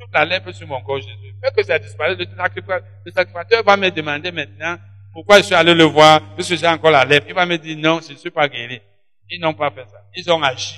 Toute 0.00 0.12
la 0.14 0.24
lèpre 0.24 0.52
sur 0.52 0.66
mon 0.66 0.80
corps, 0.80 1.00
Jésus. 1.00 1.34
Fais 1.42 1.50
que 1.54 1.62
ça 1.62 1.78
disparaisse. 1.78 2.18
Le 2.18 3.10
sacrificateur 3.10 3.62
va 3.62 3.76
me 3.76 3.90
demander 3.90 4.32
maintenant 4.32 4.78
pourquoi 5.12 5.38
je 5.38 5.42
suis 5.44 5.54
allé 5.54 5.74
le 5.74 5.84
voir, 5.84 6.34
puisque 6.34 6.56
j'ai 6.56 6.66
encore 6.66 6.90
la 6.90 7.04
lèpre. 7.04 7.26
Il 7.28 7.34
va 7.34 7.44
me 7.44 7.58
dire 7.58 7.76
non, 7.76 8.00
je 8.00 8.12
ne 8.12 8.18
suis 8.18 8.30
pas 8.30 8.48
guéri. 8.48 8.80
Ils 9.28 9.40
n'ont 9.40 9.54
pas 9.54 9.70
fait 9.70 9.84
ça. 9.84 10.02
Ils 10.16 10.30
ont 10.30 10.42
agi. 10.42 10.76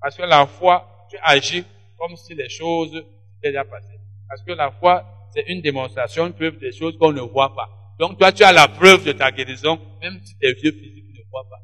Parce 0.00 0.16
que 0.16 0.22
la 0.22 0.46
foi, 0.46 1.06
tu 1.10 1.16
agis 1.22 1.64
comme 1.98 2.16
si 2.16 2.34
les 2.34 2.48
choses 2.48 2.94
étaient 2.94 3.50
déjà 3.50 3.64
passées. 3.64 4.00
Parce 4.28 4.42
que 4.42 4.52
la 4.52 4.70
foi, 4.70 5.04
c'est 5.32 5.44
une 5.48 5.60
démonstration, 5.60 6.26
une 6.26 6.32
preuve 6.32 6.58
des 6.58 6.72
choses 6.72 6.96
qu'on 6.98 7.12
ne 7.12 7.20
voit 7.20 7.54
pas. 7.54 7.68
Donc 7.98 8.18
toi, 8.18 8.32
tu 8.32 8.42
as 8.42 8.52
la 8.52 8.68
preuve 8.68 9.04
de 9.04 9.12
ta 9.12 9.30
guérison, 9.30 9.78
même 10.02 10.18
si 10.24 10.36
tes 10.38 10.52
vieux 10.54 10.72
physiques 10.72 11.04
ne 11.14 11.30
voient 11.30 11.46
pas. 11.48 11.60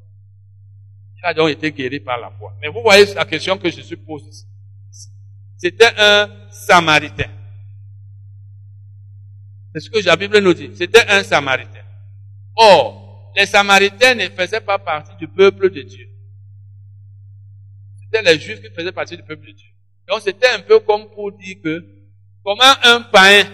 Il 1.19 1.27
a 1.27 1.35
donc 1.35 1.51
été 1.51 1.73
guéri 1.73 2.01
par 2.01 2.19
la 2.19 2.31
foi. 2.31 2.53
Mais 2.61 2.69
vous 2.69 2.83
voyez 2.83 3.13
la 3.15 3.25
question 3.25 3.59
que 3.59 3.71
je 3.71 3.81
suppose 3.81 4.27
ici. 4.27 4.47
C'était 5.63 5.93
un 5.99 6.49
Samaritain. 6.51 7.31
C'est 9.75 9.81
ce 9.81 9.91
que 9.91 10.05
la 10.05 10.17
Bible 10.17 10.39
nous 10.39 10.55
dit. 10.55 10.71
C'était 10.75 11.07
un 11.07 11.23
Samaritain. 11.23 11.85
Or, 12.57 13.33
les 13.37 13.47
Samaritains 13.47 14.15
ne 14.15 14.29
faisaient 14.31 14.63
pas 14.63 14.79
partie 14.79 15.15
du 15.17 15.29
peuple 15.29 15.71
de 15.71 15.83
Dieu. 15.83 16.09
C'était 18.03 18.23
les 18.23 18.41
Juifs 18.41 18.61
qui 18.63 18.71
faisaient 18.75 18.91
partie 18.91 19.17
du 19.17 19.23
peuple 19.23 19.47
de 19.47 19.53
Dieu. 19.53 19.69
Donc 20.09 20.23
c'était 20.23 20.49
un 20.49 20.61
peu 20.61 20.81
comme 20.81 21.09
pour 21.11 21.31
dire 21.33 21.57
que 21.63 21.85
comment 22.43 22.75
un 22.83 23.03
païen 23.03 23.47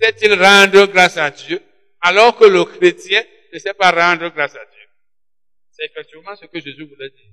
sait-il 0.00 0.34
rendre 0.34 0.86
grâce 0.86 1.16
à 1.16 1.30
Dieu 1.30 1.62
alors 2.00 2.36
que 2.36 2.44
le 2.44 2.64
chrétien 2.64 3.22
ne 3.52 3.58
sait 3.58 3.72
pas 3.72 3.92
rendre 3.92 4.28
grâce 4.34 4.54
à 4.54 4.58
Dieu? 4.58 4.88
C'est 5.70 5.86
effectivement 5.86 6.34
ce 6.34 6.46
que 6.46 6.60
Jésus 6.60 6.84
voulait 6.84 7.08
dire. 7.08 7.32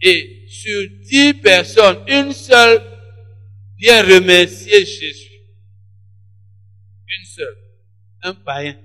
Et 0.00 0.44
sur 0.48 0.80
dix 1.02 1.34
personnes, 1.34 2.04
une 2.08 2.32
seule 2.32 2.91
vient 3.82 4.02
remercier 4.02 4.84
Jésus. 4.86 5.40
Une 7.08 7.24
seule. 7.26 7.56
un 8.22 8.34
païen. 8.34 8.78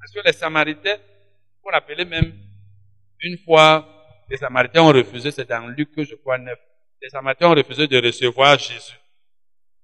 Parce 0.00 0.12
que 0.12 0.20
les 0.26 0.32
Samaritains, 0.32 0.96
pour 1.60 1.72
rappeler 1.72 2.06
même, 2.06 2.32
une 3.20 3.36
fois, 3.38 3.86
les 4.30 4.38
Samaritains 4.38 4.82
ont 4.82 4.92
refusé, 4.92 5.30
c'est 5.30 5.46
dans 5.46 5.68
Luc, 5.68 5.90
je 5.98 6.14
crois, 6.14 6.38
9. 6.38 6.58
Les 7.02 7.10
Samaritains 7.10 7.48
ont 7.50 7.54
refusé 7.54 7.86
de 7.86 8.00
recevoir 8.00 8.58
Jésus. 8.58 8.98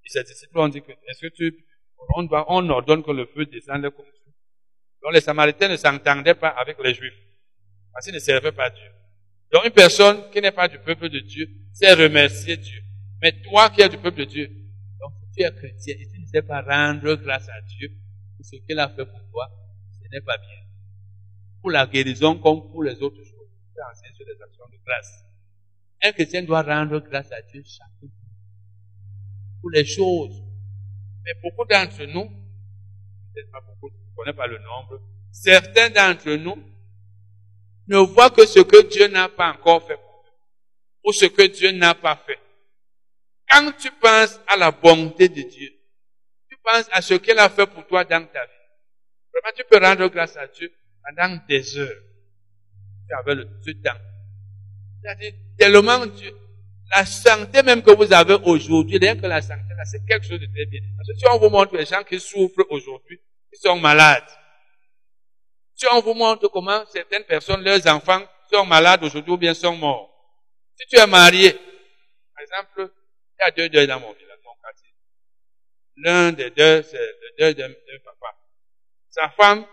Et 0.04 0.08
ces 0.08 0.24
disciples 0.24 0.58
ont 0.58 0.68
dit 0.68 0.80
que, 0.80 0.92
est-ce 0.92 1.26
que 1.26 1.32
tu, 1.34 1.66
on, 2.16 2.26
on 2.30 2.68
ordonne 2.70 3.02
que 3.02 3.10
le 3.10 3.26
feu 3.26 3.44
descende 3.44 3.90
comme 3.90 4.06
ça. 4.06 4.30
Donc 5.02 5.12
les 5.12 5.20
Samaritains 5.20 5.68
ne 5.68 5.76
s'entendaient 5.76 6.34
pas 6.34 6.48
avec 6.48 6.78
les 6.82 6.94
Juifs. 6.94 7.12
Parce 7.92 8.06
qu'ils 8.06 8.14
ne 8.14 8.20
servaient 8.20 8.52
pas 8.52 8.70
Dieu. 8.70 8.90
Donc 9.52 9.66
une 9.66 9.70
personne 9.70 10.30
qui 10.30 10.40
n'est 10.40 10.50
pas 10.50 10.66
du 10.66 10.78
peuple 10.78 11.10
de 11.10 11.20
Dieu 11.20 11.46
sait 11.74 11.92
remercier 11.92 12.56
Dieu. 12.56 12.83
Mais 13.24 13.32
toi 13.40 13.70
qui 13.70 13.80
es 13.80 13.88
du 13.88 13.96
peuple 13.96 14.18
de 14.18 14.24
Dieu, 14.26 14.50
donc 15.00 15.14
si 15.18 15.30
tu 15.30 15.42
es 15.42 15.50
chrétien 15.50 15.94
et 15.98 16.06
tu 16.06 16.20
ne 16.20 16.26
sais 16.26 16.42
pas 16.42 16.60
rendre 16.60 17.14
grâce 17.14 17.48
à 17.48 17.58
Dieu 17.62 17.90
pour 18.36 18.44
ce 18.44 18.56
qu'il 18.56 18.78
a 18.78 18.86
fait 18.90 19.06
pour 19.06 19.30
toi, 19.30 19.50
ce 19.94 20.06
n'est 20.10 20.20
pas 20.20 20.36
bien. 20.36 20.60
Pour 21.62 21.70
la 21.70 21.86
guérison 21.86 22.38
comme 22.38 22.70
pour 22.70 22.82
les 22.82 23.00
autres 23.00 23.24
choses, 23.24 23.48
tu 23.74 23.80
enseignes 23.80 24.12
sur 24.14 24.26
les 24.26 24.42
actions 24.42 24.66
de 24.70 24.76
grâce. 24.84 25.24
Un 26.02 26.12
chrétien 26.12 26.42
doit 26.42 26.60
rendre 26.60 27.00
grâce 27.00 27.32
à 27.32 27.40
Dieu 27.40 27.62
chaque 27.64 27.88
jour. 27.98 28.10
Pour 29.62 29.70
les 29.70 29.86
choses. 29.86 30.42
Mais 31.24 31.32
beaucoup 31.42 31.66
d'entre 31.66 32.04
nous, 32.04 32.28
peut-être 33.32 33.50
pas 33.50 33.62
beaucoup, 33.62 33.88
je 33.88 34.10
ne 34.10 34.16
connais 34.16 34.36
pas 34.36 34.46
le 34.46 34.58
nombre, 34.58 35.00
certains 35.32 35.88
d'entre 35.88 36.30
nous 36.34 36.62
ne 37.86 37.96
voient 37.96 38.28
que 38.28 38.44
ce 38.44 38.60
que 38.60 38.86
Dieu 38.86 39.08
n'a 39.08 39.30
pas 39.30 39.50
encore 39.50 39.86
fait 39.86 39.96
pour 39.96 40.24
eux, 40.26 41.08
ou 41.08 41.12
ce 41.14 41.24
que 41.24 41.46
Dieu 41.46 41.70
n'a 41.72 41.94
pas 41.94 42.22
fait. 42.26 42.43
Quand 43.54 43.70
tu 43.78 43.88
penses 43.92 44.40
à 44.48 44.56
la 44.56 44.72
bonté 44.72 45.28
de 45.28 45.42
Dieu, 45.42 45.70
tu 46.50 46.56
penses 46.64 46.88
à 46.90 47.00
ce 47.00 47.14
qu'il 47.14 47.38
a 47.38 47.48
fait 47.48 47.66
pour 47.66 47.86
toi 47.86 48.02
dans 48.04 48.26
ta 48.26 48.44
vie. 48.44 48.52
Vraiment, 49.32 49.56
tu 49.56 49.62
peux 49.70 49.78
rendre 49.78 50.08
grâce 50.08 50.36
à 50.36 50.48
Dieu 50.48 50.72
pendant 51.04 51.38
des 51.48 51.78
heures. 51.78 52.02
Tu 53.08 53.14
avais 53.14 53.36
le, 53.36 53.44
temps. 53.44 54.00
C'est-à-dire, 55.00 55.32
tellement 55.56 56.04
Dieu, 56.04 56.36
la 56.90 57.06
santé 57.06 57.62
même 57.62 57.80
que 57.80 57.92
vous 57.92 58.12
avez 58.12 58.34
aujourd'hui, 58.44 58.98
rien 58.98 59.16
que 59.16 59.26
la 59.26 59.40
santé, 59.40 59.62
c'est 59.84 60.04
quelque 60.04 60.26
chose 60.26 60.40
de 60.40 60.46
très 60.46 60.66
bien. 60.66 60.80
Parce 60.96 61.08
que 61.10 61.14
si 61.16 61.24
on 61.32 61.38
vous 61.38 61.50
montre 61.50 61.76
les 61.76 61.86
gens 61.86 62.02
qui 62.02 62.18
souffrent 62.18 62.66
aujourd'hui, 62.70 63.20
qui 63.52 63.60
sont 63.60 63.78
malades, 63.78 64.26
si 65.76 65.86
on 65.92 66.00
vous 66.00 66.14
montre 66.14 66.48
comment 66.48 66.84
certaines 66.86 67.24
personnes, 67.24 67.62
leurs 67.62 67.86
enfants, 67.86 68.22
sont 68.52 68.66
malades 68.66 69.04
aujourd'hui 69.04 69.32
ou 69.32 69.36
bien 69.36 69.54
sont 69.54 69.76
morts. 69.76 70.10
Si 70.76 70.88
tu 70.88 70.98
es 70.98 71.06
marié, 71.06 71.52
par 71.52 72.42
exemple, 72.42 72.90
il 73.38 73.44
y 73.44 73.48
a 73.48 73.50
deux 73.50 73.68
deuils 73.68 73.86
dans 73.86 74.00
mon 74.00 74.12
village, 74.12 74.38
mon 74.44 74.54
quartier. 74.62 74.90
L'un 75.96 76.32
des 76.32 76.50
deux, 76.50 76.82
c'est 76.82 76.98
le 76.98 77.36
deuil 77.38 77.54
d'un 77.54 77.70
papa. 78.04 78.36
Sa 79.10 79.28
femme, 79.30 79.64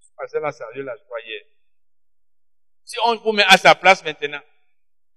je 0.00 0.08
passais 0.16 0.40
la 0.40 0.52
sérieux 0.52 0.82
là, 0.82 0.94
je 0.98 1.04
croyais. 1.04 1.46
Si 2.84 2.96
on 3.04 3.16
vous 3.16 3.32
met 3.32 3.44
à 3.44 3.56
sa 3.56 3.74
place 3.74 4.04
maintenant, 4.04 4.42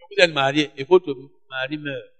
vous 0.10 0.24
êtes 0.24 0.32
marié 0.32 0.72
et 0.78 0.84
votre 0.84 1.14
mari 1.50 1.78
meurt, 1.78 2.14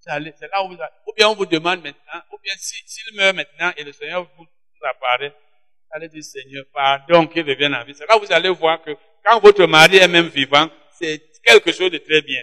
c'est 0.00 0.48
là 0.50 0.64
où 0.64 0.68
vous, 0.68 0.76
ou 1.06 1.12
bien 1.16 1.28
on 1.28 1.34
vous 1.34 1.44
demande 1.44 1.82
maintenant, 1.82 2.22
ou 2.32 2.38
bien 2.38 2.54
s'il 2.56 3.14
meurt 3.14 3.34
maintenant 3.34 3.72
et 3.76 3.84
le 3.84 3.92
Seigneur 3.92 4.24
vous, 4.36 4.44
vous 4.44 4.86
apparaît, 4.86 5.34
allez 5.90 6.08
dire 6.08 6.22
Seigneur, 6.22 6.64
pardon 6.72 7.26
qu'il 7.26 7.46
revienne 7.48 7.74
en 7.74 7.84
vie. 7.84 7.94
C'est 7.94 8.06
là 8.06 8.16
où 8.16 8.20
vous 8.20 8.32
allez 8.32 8.48
voir 8.48 8.82
que 8.82 8.96
quand 9.24 9.40
votre 9.40 9.66
mari 9.66 9.96
est 9.96 10.08
même 10.08 10.28
vivant, 10.28 10.70
c'est 10.92 11.20
quelque 11.42 11.72
chose 11.72 11.90
de 11.90 11.98
très 11.98 12.22
bien. 12.22 12.42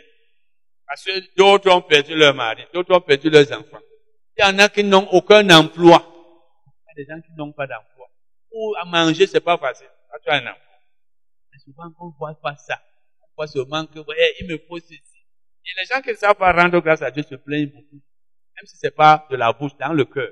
Parce 0.88 1.04
que 1.04 1.36
d'autres 1.36 1.72
ont 1.72 1.82
perdu 1.82 2.16
leur 2.16 2.34
mari, 2.34 2.64
d'autres 2.74 2.96
ont 2.96 3.02
perdu 3.02 3.30
leurs 3.30 3.52
enfants. 3.52 3.82
Il 4.38 4.42
y 4.42 4.48
en 4.48 4.60
a 4.60 4.70
qui 4.70 4.84
n'ont 4.84 5.08
aucun 5.12 5.50
emploi. 5.50 6.06
Il 6.66 6.90
y 6.90 6.92
a 6.92 7.06
des 7.06 7.06
gens 7.06 7.22
qui 7.22 7.32
n'ont 7.38 7.54
pas 7.54 7.68
d'emploi. 7.68 8.08
Ou 8.52 8.76
à 8.80 8.86
manger, 8.86 9.28
c'est 9.28 9.42
pas 9.42 9.58
facile. 9.58 9.88
Tu 10.24 10.30
as 10.30 10.36
un 10.36 10.40
emploi. 10.40 10.56
Mais 11.52 11.60
souvent, 11.60 11.84
on 12.00 12.08
ne 12.08 12.14
voit 12.18 12.40
pas 12.42 12.56
ça. 12.56 12.82
On 13.22 13.28
voit 13.38 13.48
seulement 13.48 13.86
que, 13.86 14.00
ouais, 14.00 14.34
il 14.40 14.48
me 14.48 14.58
faut 14.68 14.80
ceci. 14.80 15.02
Et 15.66 15.82
les 15.82 15.86
gens 15.86 16.02
qui 16.02 16.10
ne 16.10 16.16
savent 16.16 16.36
pas 16.36 16.52
rendre 16.52 16.80
grâce 16.80 17.02
à 17.02 17.12
Dieu 17.12 17.24
se 17.24 17.36
plaignent 17.36 17.68
beaucoup. 17.68 18.02
Même 18.56 18.66
si 18.66 18.78
c'est 18.78 18.96
pas 18.96 19.28
de 19.30 19.36
la 19.36 19.52
bouche, 19.52 19.76
dans 19.80 19.94
le 19.94 20.06
cœur. 20.06 20.30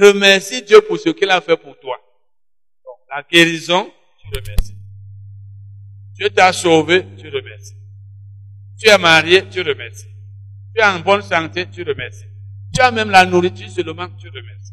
Remercie 0.00 0.62
Dieu 0.62 0.80
pour 0.82 0.98
ce 0.98 1.08
qu'il 1.10 1.30
a 1.30 1.40
fait 1.40 1.56
pour 1.56 1.78
toi. 1.78 1.96
Donc, 2.84 2.98
la 3.08 3.22
guérison, 3.22 3.90
tu 4.20 4.38
remercies. 4.38 4.76
Dieu 6.14 6.30
t'a 6.30 6.52
sauvé, 6.52 7.04
tu 7.16 7.28
remercies. 7.28 7.74
Tu 8.78 8.88
es 8.88 8.96
marié, 8.98 9.42
tu 9.48 9.60
remercies. 9.62 10.06
Tu 10.74 10.80
es 10.80 10.84
en 10.84 11.00
bonne 11.00 11.22
santé, 11.22 11.66
tu 11.66 11.82
remercies. 11.82 12.28
Tu 12.72 12.80
as 12.80 12.92
même 12.92 13.10
la 13.10 13.26
nourriture 13.26 13.68
seulement, 13.68 14.08
tu 14.16 14.28
remercies. 14.28 14.72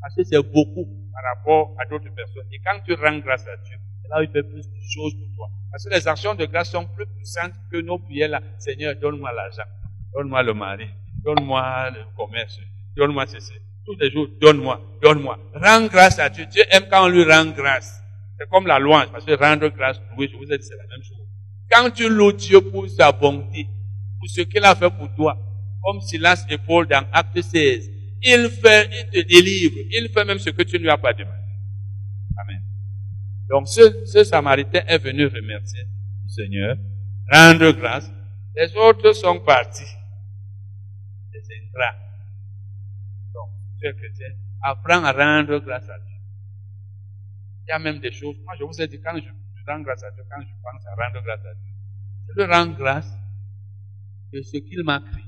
Parce 0.00 0.14
que 0.14 0.24
c'est 0.24 0.42
beaucoup 0.42 0.86
par 1.12 1.22
rapport 1.36 1.76
à 1.78 1.84
d'autres 1.84 2.14
personnes. 2.14 2.46
Et 2.50 2.58
quand 2.64 2.80
tu 2.86 2.94
rends 2.94 3.18
grâce 3.18 3.46
à 3.46 3.56
Dieu, 3.64 3.76
c'est 4.02 4.08
là 4.08 4.20
où 4.20 4.22
il 4.22 4.30
fait 4.30 4.42
plus 4.42 4.66
de 4.66 4.80
choses 4.94 5.14
pour 5.14 5.36
toi. 5.36 5.50
Parce 5.70 5.84
que 5.84 5.90
les 5.90 6.08
actions 6.08 6.34
de 6.34 6.46
grâce 6.46 6.70
sont 6.70 6.86
plus 6.86 7.04
puissantes 7.06 7.52
que 7.70 7.78
nos 7.82 7.98
prières 7.98 8.30
là. 8.30 8.40
Seigneur, 8.58 8.94
donne-moi 8.96 9.32
l'argent. 9.32 9.68
Donne-moi 10.14 10.42
le 10.42 10.54
mari. 10.54 10.86
Donne-moi 11.22 11.90
le 11.90 12.00
commerce. 12.16 12.58
Donne-moi 12.96 13.26
ceci. 13.26 13.52
Tous 13.84 13.96
les 14.00 14.10
jours, 14.10 14.28
donne-moi, 14.40 14.80
donne-moi. 15.02 15.38
Rends 15.54 15.86
grâce 15.88 16.18
à 16.18 16.30
Dieu. 16.30 16.46
Dieu 16.46 16.62
aime 16.70 16.84
quand 16.90 17.04
on 17.04 17.08
lui 17.08 17.24
rend 17.24 17.46
grâce. 17.46 18.00
C'est 18.38 18.48
comme 18.48 18.66
la 18.66 18.78
louange, 18.78 19.10
parce 19.12 19.24
que 19.24 19.32
rendre 19.32 19.68
grâce, 19.68 20.00
oui, 20.16 20.28
je 20.32 20.36
vous 20.36 20.50
ai 20.50 20.58
dit, 20.58 20.64
c'est 20.64 20.76
la 20.76 20.86
même 20.86 21.02
chose. 21.02 21.23
Quand 21.74 21.90
tu 21.90 22.08
loues 22.08 22.32
Dieu 22.32 22.60
pour 22.60 22.88
sa 22.88 23.10
bonté, 23.10 23.66
pour 24.20 24.28
ce 24.28 24.42
qu'il 24.42 24.64
a 24.64 24.76
fait 24.76 24.90
pour 24.90 25.12
toi, 25.16 25.36
comme 25.82 26.00
Silas 26.00 26.46
et 26.48 26.56
Paul 26.56 26.86
dans 26.86 27.04
Acte 27.12 27.42
16, 27.42 27.90
il 28.22 28.48
fait, 28.48 28.88
il 28.92 29.10
te 29.10 29.28
délivre, 29.28 29.74
il 29.90 30.08
fait 30.08 30.24
même 30.24 30.38
ce 30.38 30.50
que 30.50 30.62
tu 30.62 30.76
ne 30.76 30.82
lui 30.82 30.90
as 30.90 30.98
pas 30.98 31.12
demandé. 31.12 31.36
Amen. 32.38 32.62
Donc 33.50 33.66
ce, 33.66 34.06
ce 34.06 34.22
Samaritain 34.22 34.84
est 34.86 34.98
venu 34.98 35.26
remercier 35.26 35.82
le 36.22 36.28
Seigneur, 36.28 36.76
rendre 37.32 37.72
grâce. 37.72 38.08
Les 38.54 38.72
autres 38.76 39.12
sont 39.12 39.40
partis. 39.40 39.82
Les 41.32 41.40
ingrats. 41.40 41.98
Donc, 43.34 43.50
tu 43.80 43.88
es 43.88 43.92
chrétien, 43.94 44.28
apprends 44.62 45.02
à 45.02 45.10
rendre 45.10 45.58
grâce 45.58 45.88
à 45.90 45.98
Dieu. 45.98 46.18
Il 47.66 47.70
y 47.70 47.72
a 47.72 47.80
même 47.80 47.98
des 47.98 48.12
choses, 48.12 48.36
moi 48.44 48.54
je 48.56 48.62
vous 48.62 48.80
ai 48.80 48.86
dit, 48.86 49.00
quand 49.00 49.16
je, 49.16 49.28
rends 49.66 49.80
grâce 49.80 50.02
à 50.02 50.10
Dieu, 50.10 50.24
quand 50.30 50.42
je 50.42 50.52
pense 50.62 50.86
à 50.86 50.94
rendre 50.94 51.24
grâce 51.24 51.44
à 51.44 51.54
Dieu, 51.54 51.72
je 52.28 52.42
lui 52.42 52.52
rends 52.52 52.66
grâce 52.66 53.12
de 54.32 54.42
ce 54.42 54.58
qu'il 54.58 54.82
m'a 54.84 55.00
créé, 55.00 55.24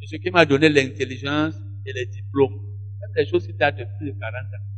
de 0.00 0.06
ce 0.06 0.16
qu'il 0.16 0.32
m'a 0.32 0.44
donné 0.44 0.68
l'intelligence 0.68 1.54
et 1.86 1.92
les 1.92 2.06
diplômes. 2.06 2.60
C'est 3.00 3.24
des 3.24 3.30
choses 3.30 3.46
qui 3.46 3.54
datent 3.54 3.78
de 3.78 3.86
plus 3.98 4.12
de 4.12 4.18
40 4.18 4.34
ans. 4.34 4.70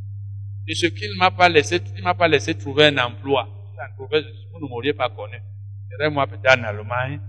De 0.67 0.75
ce 0.75 0.87
qu'il 0.87 1.17
m'a 1.19 1.31
pas 1.31 1.49
laissé, 1.49 1.81
il 1.97 2.03
m'a 2.03 2.15
pas 2.15 2.29
laissé 2.29 2.55
trouver 2.57 2.87
un 2.87 2.99
emploi. 2.99 3.49
trouvé, 3.97 4.23
vous 4.53 4.61
ne 4.61 4.69
m'auriez 4.69 4.93
pas 4.93 5.11
connu. 5.11 5.39
Serait 5.91 6.11
moi 6.11 6.27
peut-être 6.27 6.59
en 6.59 6.63
Allemagne, 6.63 7.21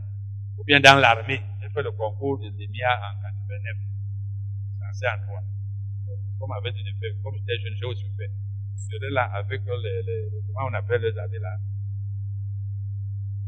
ou 0.58 0.64
bien 0.64 0.80
dans 0.80 1.00
l'armée. 1.00 1.42
J'ai 1.62 1.70
fait 1.70 1.84
le 1.84 1.92
concours 1.92 2.40
de 2.40 2.46
l'EMIA 2.46 2.88
en 2.88 3.22
89. 3.22 3.94
C'est 4.94 5.08
en 5.08 5.26
toi. 5.26 5.40
Comme 6.40 6.52
avait 6.52 6.72
dit, 6.72 6.84
comme 7.24 7.34
j'étais 7.36 7.60
jeune, 7.60 7.76
j'ai 7.80 7.86
aussi 7.86 8.06
fait. 8.18 8.32
Je 8.76 8.98
serais 8.98 9.12
là 9.12 9.24
avec 9.34 9.62
les, 9.66 10.04
les, 10.04 10.30
comment 10.48 10.70
on 10.70 10.74
appelle 10.74 11.02
les 11.02 11.18
années 11.18 11.40
là? 11.40 11.58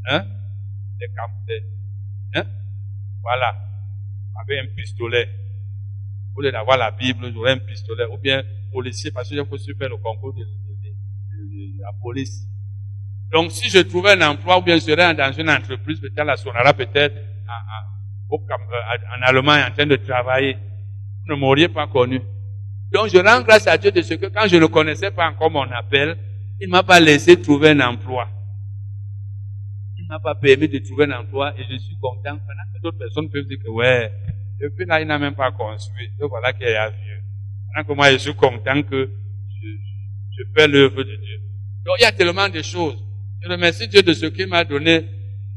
Hein? 0.07 0.25
Les 0.99 1.07
camps, 1.07 1.31
hein? 2.35 2.45
Voilà. 3.21 3.55
Avec 4.41 4.59
un 4.59 4.75
pistolet. 4.75 5.29
Au 6.35 6.41
lieu 6.41 6.51
d'avoir 6.51 6.77
la 6.77 6.91
Bible, 6.91 7.31
j'aurais 7.33 7.53
un 7.53 7.57
pistolet. 7.57 8.05
Ou 8.05 8.17
bien 8.17 8.43
policier, 8.71 9.11
parce 9.11 9.29
que 9.29 9.35
j'ai 9.35 9.41
aussi 9.41 9.73
faire 9.75 9.89
le 9.89 9.97
concours 9.97 10.33
de, 10.33 10.43
la 11.79 11.91
police. 12.01 12.47
Donc, 13.31 13.51
si 13.51 13.69
je 13.69 13.79
trouvais 13.79 14.11
un 14.11 14.29
emploi, 14.29 14.59
ou 14.59 14.61
bien 14.61 14.75
je 14.75 14.81
serais 14.81 15.13
dans 15.15 15.31
une 15.31 15.49
entreprise, 15.49 15.99
peut-être 15.99 16.25
la 16.25 16.37
Sonara, 16.37 16.73
peut-être 16.73 17.15
euh, 17.15 18.31
en 18.31 19.21
Allemagne, 19.21 19.63
en 19.69 19.73
train 19.73 19.85
de 19.85 19.95
travailler, 19.95 20.57
vous 21.25 21.35
ne 21.35 21.39
m'auriez 21.39 21.69
pas 21.69 21.87
connu. 21.87 22.21
Donc, 22.95 23.09
je 23.09 23.17
rends 23.17 23.41
grâce 23.41 23.67
à 23.67 23.77
Dieu 23.77 23.91
de 23.91 24.01
ce 24.01 24.13
que 24.13 24.27
quand 24.27 24.47
je 24.47 24.55
ne 24.55 24.67
connaissais 24.67 25.11
pas 25.11 25.27
encore 25.27 25.51
mon 25.51 25.69
appel, 25.69 26.17
il 26.61 26.69
m'a 26.69 26.81
pas 26.81 27.01
laissé 27.01 27.35
trouver 27.41 27.71
un 27.71 27.81
emploi. 27.81 28.29
Il 29.97 30.07
m'a 30.07 30.17
pas 30.21 30.33
permis 30.33 30.69
de 30.69 30.79
trouver 30.79 31.03
un 31.03 31.19
emploi 31.19 31.53
et 31.59 31.63
je 31.69 31.77
suis 31.77 31.97
content. 32.01 32.37
Pendant 32.37 32.65
que 32.73 32.81
d'autres 32.81 32.97
personnes 32.97 33.29
peuvent 33.29 33.43
dire 33.47 33.57
que, 33.61 33.69
ouais, 33.69 34.09
depuis 34.61 34.85
là, 34.85 35.01
il 35.01 35.07
n'a 35.07 35.19
même 35.19 35.35
pas 35.35 35.51
construit. 35.51 36.05
Et 36.05 36.25
voilà 36.25 36.53
qu'il 36.53 36.67
a 36.67 36.89
vieux. 36.89 37.21
Pendant 37.73 37.85
que 37.85 37.93
moi, 37.93 38.11
je 38.13 38.17
suis 38.17 38.33
content 38.33 38.81
que 38.83 39.09
je, 39.61 39.67
je 40.37 40.43
fais 40.55 40.65
l'œuvre 40.65 41.03
de 41.03 41.15
Dieu. 41.17 41.39
Donc, 41.85 41.95
il 41.99 42.03
y 42.03 42.05
a 42.05 42.13
tellement 42.13 42.47
de 42.47 42.61
choses. 42.61 43.03
Je 43.43 43.49
remercie 43.49 43.89
Dieu 43.89 44.03
de 44.03 44.13
ce 44.13 44.27
qu'il 44.27 44.47
m'a 44.47 44.63
donné, 44.63 45.03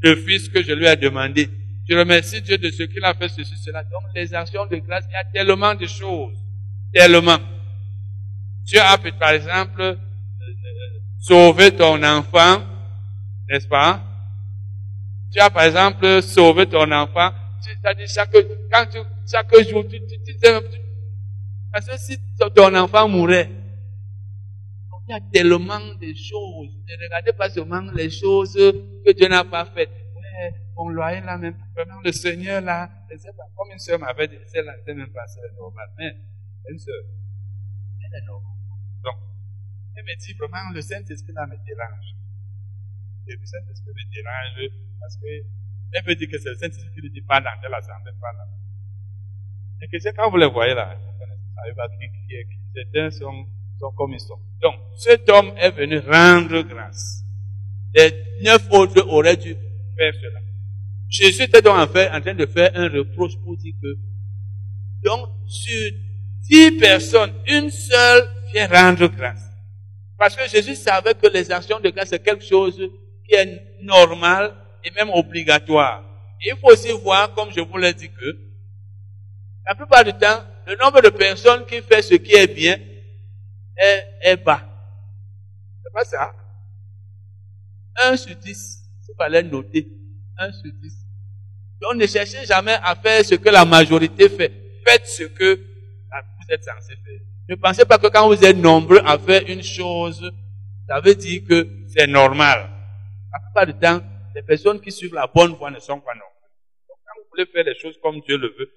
le 0.03 0.16
fils 0.16 0.49
que 0.49 0.61
je 0.61 0.72
lui 0.72 0.86
ai 0.86 0.97
demandé. 0.97 1.49
Je 1.89 1.97
remercie 1.97 2.43
Dieu 2.43 2.59
de 2.59 2.68
ce 2.68 2.82
qu'il 2.82 3.05
a 3.05 3.14
fait 3.14 3.28
ceci, 3.28 3.55
cela. 3.64 3.84
Donc, 3.84 4.03
les 4.12 4.34
actions 4.34 4.66
de 4.66 4.78
grâce, 4.78 5.05
il 5.09 5.12
y 5.12 5.16
a 5.16 5.45
tellement 5.45 5.76
de 5.76 5.86
choses. 5.86 6.36
Tellement. 6.93 7.39
Dieu 8.64 8.80
a, 8.80 8.99
par 9.18 9.30
exemple, 9.30 9.80
euh, 9.80 9.97
sauvé 11.18 11.74
ton 11.74 12.03
enfant, 12.03 12.62
n'est-ce 13.49 13.66
pas? 13.66 14.03
Tu 15.32 15.41
as, 15.41 15.51
par 15.51 15.64
exemple, 15.64 16.22
sauvé 16.22 16.66
ton 16.66 16.91
enfant. 16.93 17.30
C'est-à-dire, 17.61 18.07
chaque, 18.09 18.32
quand 18.70 18.86
tu, 18.91 18.99
chaque 19.30 19.68
jour, 19.68 19.84
tu, 19.89 20.01
tu, 20.07 20.18
tu, 20.24 20.49
Parce 21.72 21.86
que 21.86 21.99
si 21.99 22.18
ton 22.55 22.74
enfant 22.74 23.09
mourait, 23.09 23.51
il 25.09 25.12
y 25.12 25.14
a 25.14 25.20
tellement 25.32 25.80
de 25.80 26.12
choses. 26.14 26.76
Ne 26.86 27.05
regardez 27.05 27.32
pas 27.32 27.49
seulement 27.49 27.80
les 27.95 28.11
choses 28.11 28.55
que 28.55 29.12
Dieu 29.12 29.28
n'a 29.28 29.45
pas 29.45 29.64
faites. 29.64 29.89
Ouais, 29.89 30.55
on 30.76 30.91
loyer 30.91 31.20
là, 31.22 31.39
même, 31.39 31.57
le 32.05 32.12
Seigneur 32.12 32.61
là, 32.61 32.91
comme 33.57 33.72
une 33.72 33.78
soeur 33.78 33.99
m'avait 33.99 34.28
dit, 34.28 34.36
c'est 34.47 34.62
là, 34.62 34.74
c'est 34.84 34.95
même 34.95 35.11
pas, 35.11 35.24
normal. 35.57 35.89
Mais, 35.99 36.14
une 36.68 36.78
soeur, 36.78 37.04
elle 37.04 38.18
est 38.18 38.26
normale. 38.26 38.56
Donc, 39.04 39.18
elle 39.96 40.04
me 40.04 40.14
dit 40.16 40.32
vraiment, 40.34 40.70
le 40.72 40.80
Saint-Esprit 40.80 41.32
là 41.32 41.46
me 41.46 41.56
dérange. 41.64 42.08
Le 43.26 43.36
Saint-Esprit 43.44 43.92
me 43.92 44.04
dérange 44.12 44.72
parce 45.00 45.16
que, 45.16 45.26
elle 45.92 46.04
peut 46.04 46.14
dire 46.14 46.28
que 46.30 46.38
c'est 46.38 46.50
le 46.50 46.56
Saint-Esprit 46.56 46.92
qui 46.94 47.02
ne 47.02 47.08
dit 47.08 47.22
pas 47.22 47.40
dans 47.40 47.56
telle 47.60 47.74
assemblée, 47.74 48.12
pas. 48.20 48.32
Et 49.80 49.88
que 49.88 49.98
c'est 49.98 50.14
quand 50.14 50.30
vous 50.30 50.36
les 50.36 50.50
voyez 50.50 50.74
là, 50.74 50.94
vous 50.96 51.18
connaissez, 51.18 52.46
certains 52.74 53.10
sont 53.10 53.46
sont 53.78 53.92
comme 53.96 54.12
ils 54.12 54.20
sont. 54.20 54.38
Donc, 54.60 54.74
cet 54.96 55.28
homme 55.28 55.52
est 55.56 55.70
venu 55.70 55.98
rendre 55.98 56.62
grâce. 56.62 57.24
Les 57.94 58.12
neuf 58.42 58.68
autres 58.70 59.06
auraient 59.08 59.36
dû 59.36 59.54
faire 59.96 60.14
cela. 60.14 60.40
Jésus 61.08 61.42
était 61.42 61.62
donc 61.62 61.78
en, 61.78 61.86
fait, 61.86 62.10
en 62.10 62.20
train 62.20 62.34
de 62.34 62.46
faire 62.46 62.70
un 62.74 62.88
reproche 62.88 63.36
pour 63.42 63.56
dire 63.56 63.74
que, 63.80 63.98
donc, 65.04 65.28
sur 65.46 65.92
dix 66.43 66.72
personnes, 66.72 67.32
une 67.47 67.70
seule 67.70 68.28
vient 68.53 68.66
rendre 68.66 69.07
grâce. 69.09 69.43
Parce 70.18 70.34
que 70.34 70.49
Jésus 70.49 70.74
savait 70.74 71.14
que 71.14 71.28
les 71.28 71.51
actions 71.51 71.80
de 71.80 71.91
grâce, 71.91 72.09
c'est 72.09 72.22
quelque 72.22 72.45
chose 72.45 72.76
qui 73.26 73.34
est 73.34 73.62
normal 73.82 74.55
et 74.84 74.91
même 74.91 75.11
obligatoire. 75.11 76.05
il 76.45 76.57
faut 76.57 76.68
aussi 76.68 76.91
voir, 76.93 77.34
comme 77.34 77.51
je 77.55 77.61
vous 77.61 77.76
l'ai 77.76 77.93
dit, 77.93 78.09
que 78.09 78.39
la 79.66 79.74
plupart 79.74 80.05
du 80.05 80.12
temps, 80.14 80.43
le 80.66 80.76
nombre 80.76 81.01
de 81.03 81.11
personnes 81.11 81.66
qui 81.66 81.82
fait 81.82 82.03
ce 82.03 82.14
qui 82.14 82.32
est 82.32 82.47
bien 82.47 82.78
est, 83.76 84.36
bas. 84.36 84.62
C'est 85.84 85.93
pas 85.93 86.05
ça. 86.05 86.32
Un 87.97 88.16
sur 88.16 88.34
dix, 88.36 88.82
il 89.09 89.14
fallait 89.16 89.43
noter. 89.43 89.89
Un 90.39 90.53
sur 90.53 90.72
dix. 90.80 90.95
Donc 91.80 91.95
ne 91.95 92.07
cherchez 92.07 92.45
jamais 92.45 92.76
à 92.82 92.95
faire 92.97 93.24
ce 93.24 93.34
que 93.34 93.49
la 93.49 93.64
majorité 93.64 94.28
fait. 94.28 94.53
Faites 94.86 95.07
ce 95.07 95.24
que 95.24 95.61
êtes 96.49 96.64
censé 96.64 96.94
faire. 97.05 97.20
Ne 97.49 97.55
pensez 97.57 97.84
pas 97.84 97.99
que 97.99 98.09
quand 98.09 98.26
vous 98.28 98.44
êtes 98.44 98.57
nombreux 98.57 99.01
à 99.05 99.18
faire 99.18 99.42
une 99.46 99.62
chose, 99.62 100.30
ça 100.86 101.01
veut 101.01 101.14
dire 101.14 101.42
que 101.49 101.68
c'est 101.86 102.07
normal. 102.07 102.68
La 103.32 103.40
plupart 103.40 103.66
du 103.66 103.74
temps, 103.78 104.01
les 104.34 104.42
personnes 104.42 104.80
qui 104.80 104.92
suivent 104.92 105.14
la 105.14 105.26
bonne 105.26 105.53
voie 105.53 105.70
ne 105.70 105.80
sont 105.80 106.01
pas 106.01 106.14
nombreuses. 106.14 106.53
Donc 106.88 106.99
quand 107.05 107.20
vous 107.22 107.28
voulez 107.30 107.46
faire 107.46 107.64
les 107.64 107.78
choses 107.78 107.99
comme 108.03 108.20
Dieu 108.20 108.36
le 108.36 108.49
veut, 108.49 108.72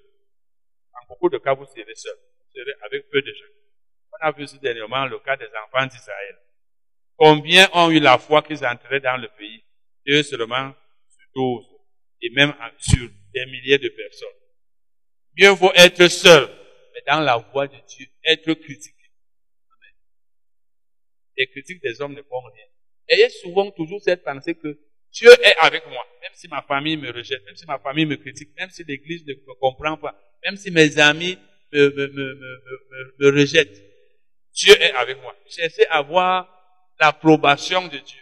en 0.94 1.06
beaucoup 1.08 1.28
de 1.28 1.38
cas, 1.38 1.54
vous 1.54 1.66
serez 1.66 1.94
seul. 1.94 2.14
Vous 2.14 2.60
serez 2.60 2.74
avec 2.84 3.10
peu 3.10 3.20
de 3.20 3.32
gens. 3.32 3.52
On 4.12 4.26
a 4.26 4.32
vu 4.32 4.44
aussi 4.44 4.58
dernièrement 4.58 5.06
le 5.06 5.18
cas 5.20 5.36
des 5.36 5.48
enfants 5.66 5.86
d'Israël. 5.86 6.36
Combien 7.16 7.68
ont 7.72 7.90
eu 7.90 8.00
la 8.00 8.18
foi 8.18 8.42
qu'ils 8.42 8.64
entraient 8.64 9.00
dans 9.00 9.16
le 9.16 9.28
pays? 9.38 9.62
Deux 10.06 10.22
seulement 10.22 10.72
sur 11.08 11.28
douze. 11.34 11.66
Et 12.20 12.30
même 12.30 12.54
sur 12.78 13.08
des 13.34 13.46
milliers 13.46 13.78
de 13.78 13.88
personnes. 13.88 14.28
Mieux 15.38 15.50
vaut 15.50 15.72
être 15.74 16.08
seul, 16.08 16.48
dans 17.06 17.20
la 17.20 17.36
voie 17.36 17.68
de 17.68 17.76
Dieu, 17.86 18.06
être 18.24 18.52
critiqué. 18.54 19.10
Amen. 19.68 19.94
Les 21.36 21.46
critiques 21.48 21.82
des 21.82 22.00
hommes 22.00 22.14
ne 22.14 22.22
font 22.22 22.40
rien. 22.40 22.64
Ayez 23.08 23.28
souvent 23.28 23.70
toujours 23.70 24.00
cette 24.00 24.22
pensée 24.24 24.54
que 24.54 24.78
Dieu 25.12 25.30
est 25.42 25.56
avec 25.58 25.86
moi, 25.88 26.06
même 26.22 26.30
si 26.34 26.48
ma 26.48 26.62
famille 26.62 26.96
me 26.96 27.12
rejette, 27.12 27.44
même 27.44 27.56
si 27.56 27.66
ma 27.66 27.78
famille 27.78 28.06
me 28.06 28.16
critique, 28.16 28.50
même 28.58 28.70
si 28.70 28.82
l'église 28.84 29.26
ne 29.26 29.34
me 29.34 29.54
comprend 29.60 29.96
pas, 29.96 30.18
même 30.42 30.56
si 30.56 30.70
mes 30.70 30.98
amis 30.98 31.38
me, 31.72 31.90
me, 31.90 32.06
me, 32.08 32.34
me, 33.18 33.40
rejettent. 33.40 33.82
Dieu 34.54 34.74
est 34.80 34.92
avec 34.92 35.20
moi. 35.20 35.34
Cherchez 35.46 35.86
à 35.88 35.98
avoir 35.98 36.48
l'approbation 37.00 37.86
de 37.88 37.98
Dieu. 37.98 38.20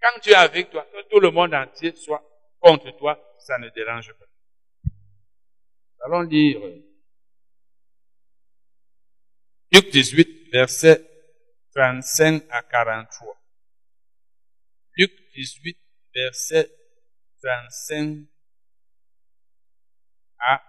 Quand 0.00 0.20
Dieu 0.22 0.32
est 0.32 0.36
avec 0.36 0.70
toi, 0.70 0.86
que 0.92 1.08
tout 1.10 1.20
le 1.20 1.30
monde 1.30 1.54
entier 1.54 1.94
soit 1.94 2.22
contre 2.60 2.96
toi, 2.96 3.20
ça 3.38 3.58
ne 3.58 3.68
dérange 3.70 4.12
pas. 4.14 4.26
Allons 6.06 6.22
lire 6.22 6.60
Luc 9.72 9.90
18, 9.90 10.50
verset 10.52 11.08
35 11.74 12.42
à 12.50 12.62
43. 12.62 13.36
Luc 14.96 15.12
18, 15.34 15.78
verset 16.12 16.68
35 17.40 18.26
à 20.40 20.60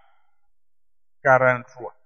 43. 1.24 1.96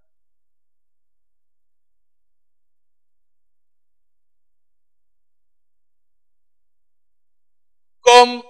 Comme 8.00 8.42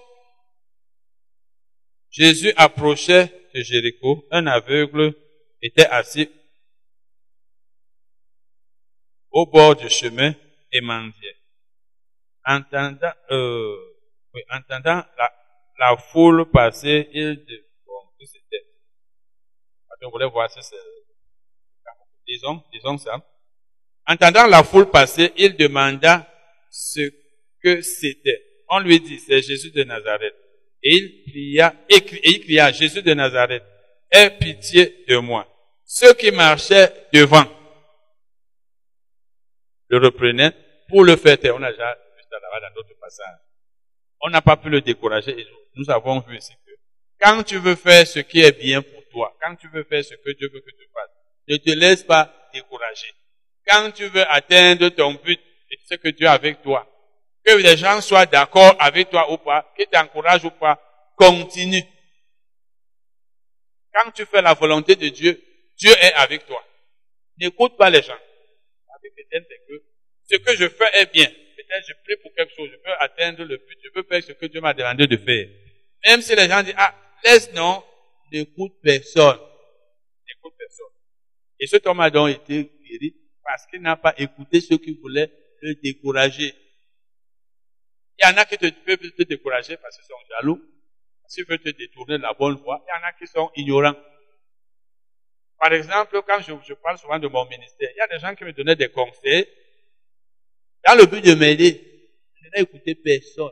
Jésus 2.09 2.53
approchait 2.55 3.49
de 3.53 3.61
Jéricho, 3.61 4.25
un 4.31 4.47
aveugle 4.47 5.13
était 5.61 5.87
assis 5.87 6.29
au 9.31 9.45
bord 9.45 9.75
du 9.75 9.89
chemin 9.89 10.33
et 10.71 10.81
mendiait. 10.81 11.35
Entendant, 12.45 13.13
euh, 13.31 13.75
entendant 14.51 15.03
la, 15.17 15.33
la, 15.79 15.97
foule 15.97 16.49
passer, 16.49 17.09
il 17.13 17.45
bon, 17.85 18.25
c'était? 18.25 18.63
On 20.01 20.09
voulait 20.09 20.29
voir 20.29 20.49
si 20.49 20.59
c'est, 20.61 20.75
disons, 22.27 22.63
disons 22.71 22.97
ça. 22.97 23.21
Entendant 24.07 24.47
la 24.47 24.63
foule 24.63 24.89
passer, 24.89 25.33
il 25.35 25.55
demanda 25.57 26.27
ce 26.69 27.01
que 27.61 27.81
c'était 27.81 28.47
on 28.69 28.79
lui 28.79 28.99
dit, 28.99 29.19
c'est 29.19 29.41
Jésus 29.41 29.71
de 29.71 29.83
Nazareth. 29.83 30.35
Et 30.83 30.95
il 30.95 31.23
cria, 31.31 31.75
et 31.89 32.03
il 32.23 32.41
cria, 32.41 32.71
Jésus 32.71 33.01
de 33.01 33.13
Nazareth, 33.13 33.63
aie 34.11 34.29
pitié 34.29 35.05
de 35.07 35.17
moi. 35.17 35.47
Ceux 35.85 36.13
qui 36.13 36.31
marchaient 36.31 36.91
devant 37.13 37.45
le 39.89 39.97
reprenaient 39.97 40.51
pour 40.89 41.03
le 41.03 41.15
faire 41.15 41.39
taire. 41.39 41.55
On 41.55 41.63
a 41.63 41.71
déjà 41.71 41.93
vu 41.93 42.23
ça 42.29 42.39
là-bas 42.39 42.67
dans 42.67 42.75
d'autres 42.75 42.99
passages. 42.99 43.39
On 44.21 44.29
n'a 44.29 44.41
pas 44.41 44.57
pu 44.57 44.69
le 44.69 44.81
décourager 44.81 45.39
et 45.39 45.47
nous 45.75 45.89
avons 45.89 46.19
vu 46.21 46.37
ici 46.37 46.53
que 46.65 46.71
quand 47.19 47.43
tu 47.43 47.57
veux 47.57 47.75
faire 47.75 48.05
ce 48.05 48.19
qui 48.19 48.41
est 48.41 48.57
bien 48.57 48.81
pour 48.81 49.07
toi, 49.11 49.35
quand 49.41 49.55
tu 49.55 49.67
veux 49.69 49.83
faire 49.83 50.03
ce 50.03 50.15
que 50.15 50.37
Dieu 50.37 50.49
veut 50.53 50.61
que 50.61 50.71
tu 50.71 50.87
fasses, 50.93 51.11
ne 51.47 51.57
te 51.57 51.71
laisse 51.71 52.03
pas 52.03 52.33
décourager. 52.53 53.13
Quand 53.67 53.91
tu 53.91 54.07
veux 54.07 54.29
atteindre 54.31 54.89
ton 54.89 55.13
but 55.13 55.39
et 55.71 55.77
ce 55.89 55.95
que 55.95 56.09
Dieu 56.09 56.27
a 56.27 56.33
avec 56.33 56.61
toi, 56.61 56.87
que 57.45 57.53
les 57.53 57.77
gens 57.77 58.01
soient 58.01 58.25
d'accord 58.25 58.75
avec 58.79 59.09
toi 59.09 59.31
ou 59.31 59.37
pas, 59.37 59.71
qu'ils 59.75 59.87
t'encouragent 59.87 60.45
ou 60.45 60.51
pas, 60.51 60.79
continue. 61.15 61.83
Quand 63.93 64.11
tu 64.11 64.25
fais 64.25 64.41
la 64.41 64.53
volonté 64.53 64.95
de 64.95 65.09
Dieu, 65.09 65.41
Dieu 65.77 65.91
est 66.01 66.13
avec 66.13 66.45
toi. 66.45 66.63
N'écoute 67.39 67.77
pas 67.77 67.89
les 67.89 68.01
gens. 68.01 68.17
Ce 70.29 70.35
que 70.37 70.55
je 70.55 70.67
fais 70.69 71.01
est 71.01 71.11
bien. 71.11 71.27
Peut-être 71.27 71.85
je 71.87 71.93
prie 72.03 72.15
pour 72.21 72.33
quelque 72.33 72.53
chose, 72.55 72.69
je 72.71 72.77
peux 72.77 72.91
atteindre 72.99 73.43
le 73.43 73.57
but, 73.57 73.77
je 73.83 73.89
peux 73.89 74.03
faire 74.03 74.23
ce 74.23 74.31
que 74.33 74.45
Dieu 74.45 74.61
m'a 74.61 74.73
demandé 74.73 75.07
de 75.07 75.17
faire. 75.17 75.47
Même 76.05 76.21
si 76.21 76.35
les 76.35 76.47
gens 76.47 76.63
disent, 76.63 76.75
ah, 76.77 76.95
laisse 77.23 77.51
non, 77.53 77.83
n'écoute 78.31 78.73
personne. 78.81 79.39
N'écoute 80.27 80.53
personne. 80.57 80.87
Et 81.59 81.67
cet 81.67 81.87
homme 81.87 81.99
a 81.99 82.09
donc 82.09 82.29
été 82.29 82.71
guéri 82.83 83.15
parce 83.43 83.65
qu'il 83.67 83.81
n'a 83.81 83.95
pas 83.95 84.13
écouté 84.17 84.61
ceux 84.61 84.77
qui 84.77 84.93
voulaient 84.93 85.31
le 85.61 85.75
décourager. 85.75 86.53
Il 88.19 88.27
y 88.27 88.31
en 88.31 88.37
a 88.37 88.45
qui 88.45 88.57
te, 88.57 88.67
peuvent 88.69 89.11
te 89.11 89.23
décourager 89.23 89.77
parce 89.77 89.95
qu'ils 89.95 90.05
sont 90.05 90.15
jaloux, 90.29 90.61
parce 91.21 91.35
qu'ils 91.35 91.45
veulent 91.45 91.59
te 91.59 91.69
détourner 91.69 92.17
de 92.17 92.23
la 92.23 92.33
bonne 92.33 92.55
voie. 92.55 92.83
Il 92.85 92.89
y 92.89 93.03
en 93.03 93.07
a 93.07 93.13
qui 93.13 93.27
sont 93.27 93.51
ignorants. 93.55 93.95
Par 95.59 95.73
exemple, 95.73 96.21
quand 96.27 96.39
je, 96.39 96.73
parle 96.75 96.97
souvent 96.97 97.19
de 97.19 97.27
mon 97.27 97.45
ministère, 97.45 97.89
il 97.93 97.97
y 97.97 98.01
a 98.01 98.07
des 98.07 98.19
gens 98.19 98.35
qui 98.35 98.43
me 98.43 98.53
donnaient 98.53 98.75
des 98.75 98.89
conseils 98.89 99.47
dans 100.85 100.95
le 100.95 101.05
but 101.05 101.23
de 101.23 101.33
m'aider. 101.33 102.09
Je 102.35 102.49
n'ai 102.49 102.63
écouté 102.63 102.95
personne. 102.95 103.51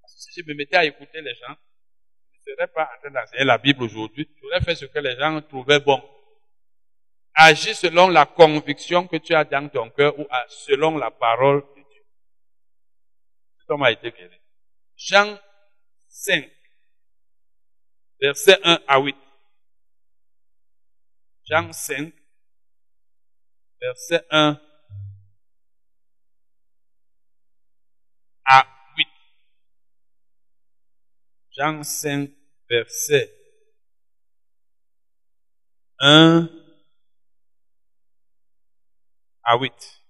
Parce 0.00 0.14
que 0.14 0.20
si 0.20 0.40
je 0.40 0.48
me 0.48 0.54
mettais 0.54 0.76
à 0.76 0.84
écouter 0.84 1.20
les 1.20 1.34
gens, 1.34 1.54
je 2.32 2.50
ne 2.50 2.56
serais 2.56 2.68
pas 2.68 2.90
en 2.94 3.00
train 3.00 3.10
d'enseigner 3.10 3.44
la 3.44 3.58
Bible 3.58 3.82
aujourd'hui. 3.82 4.28
J'aurais 4.40 4.60
fait 4.60 4.74
ce 4.74 4.86
que 4.86 4.98
les 4.98 5.16
gens 5.16 5.40
trouvaient 5.42 5.80
bon. 5.80 6.02
Agis 7.34 7.74
selon 7.74 8.08
la 8.08 8.24
conviction 8.24 9.06
que 9.06 9.16
tu 9.16 9.34
as 9.34 9.44
dans 9.44 9.68
ton 9.68 9.90
cœur 9.90 10.18
ou 10.18 10.26
selon 10.48 10.96
la 10.96 11.10
parole 11.10 11.62
homme 13.68 13.82
a 13.82 13.90
été 13.90 14.10
guéri. 14.10 14.40
Jean 14.96 15.38
5, 16.08 16.50
verset 18.20 18.58
1 18.62 18.80
à 18.86 19.00
8. 19.00 19.16
Jean 21.48 21.72
5, 21.72 22.12
verset 23.80 24.26
1 24.30 24.60
à 28.44 28.66
8. 28.96 29.06
Jean 31.52 31.82
5, 31.84 32.30
verset 32.68 33.32
1 36.00 36.48
à 39.44 39.56
8. 39.56 40.02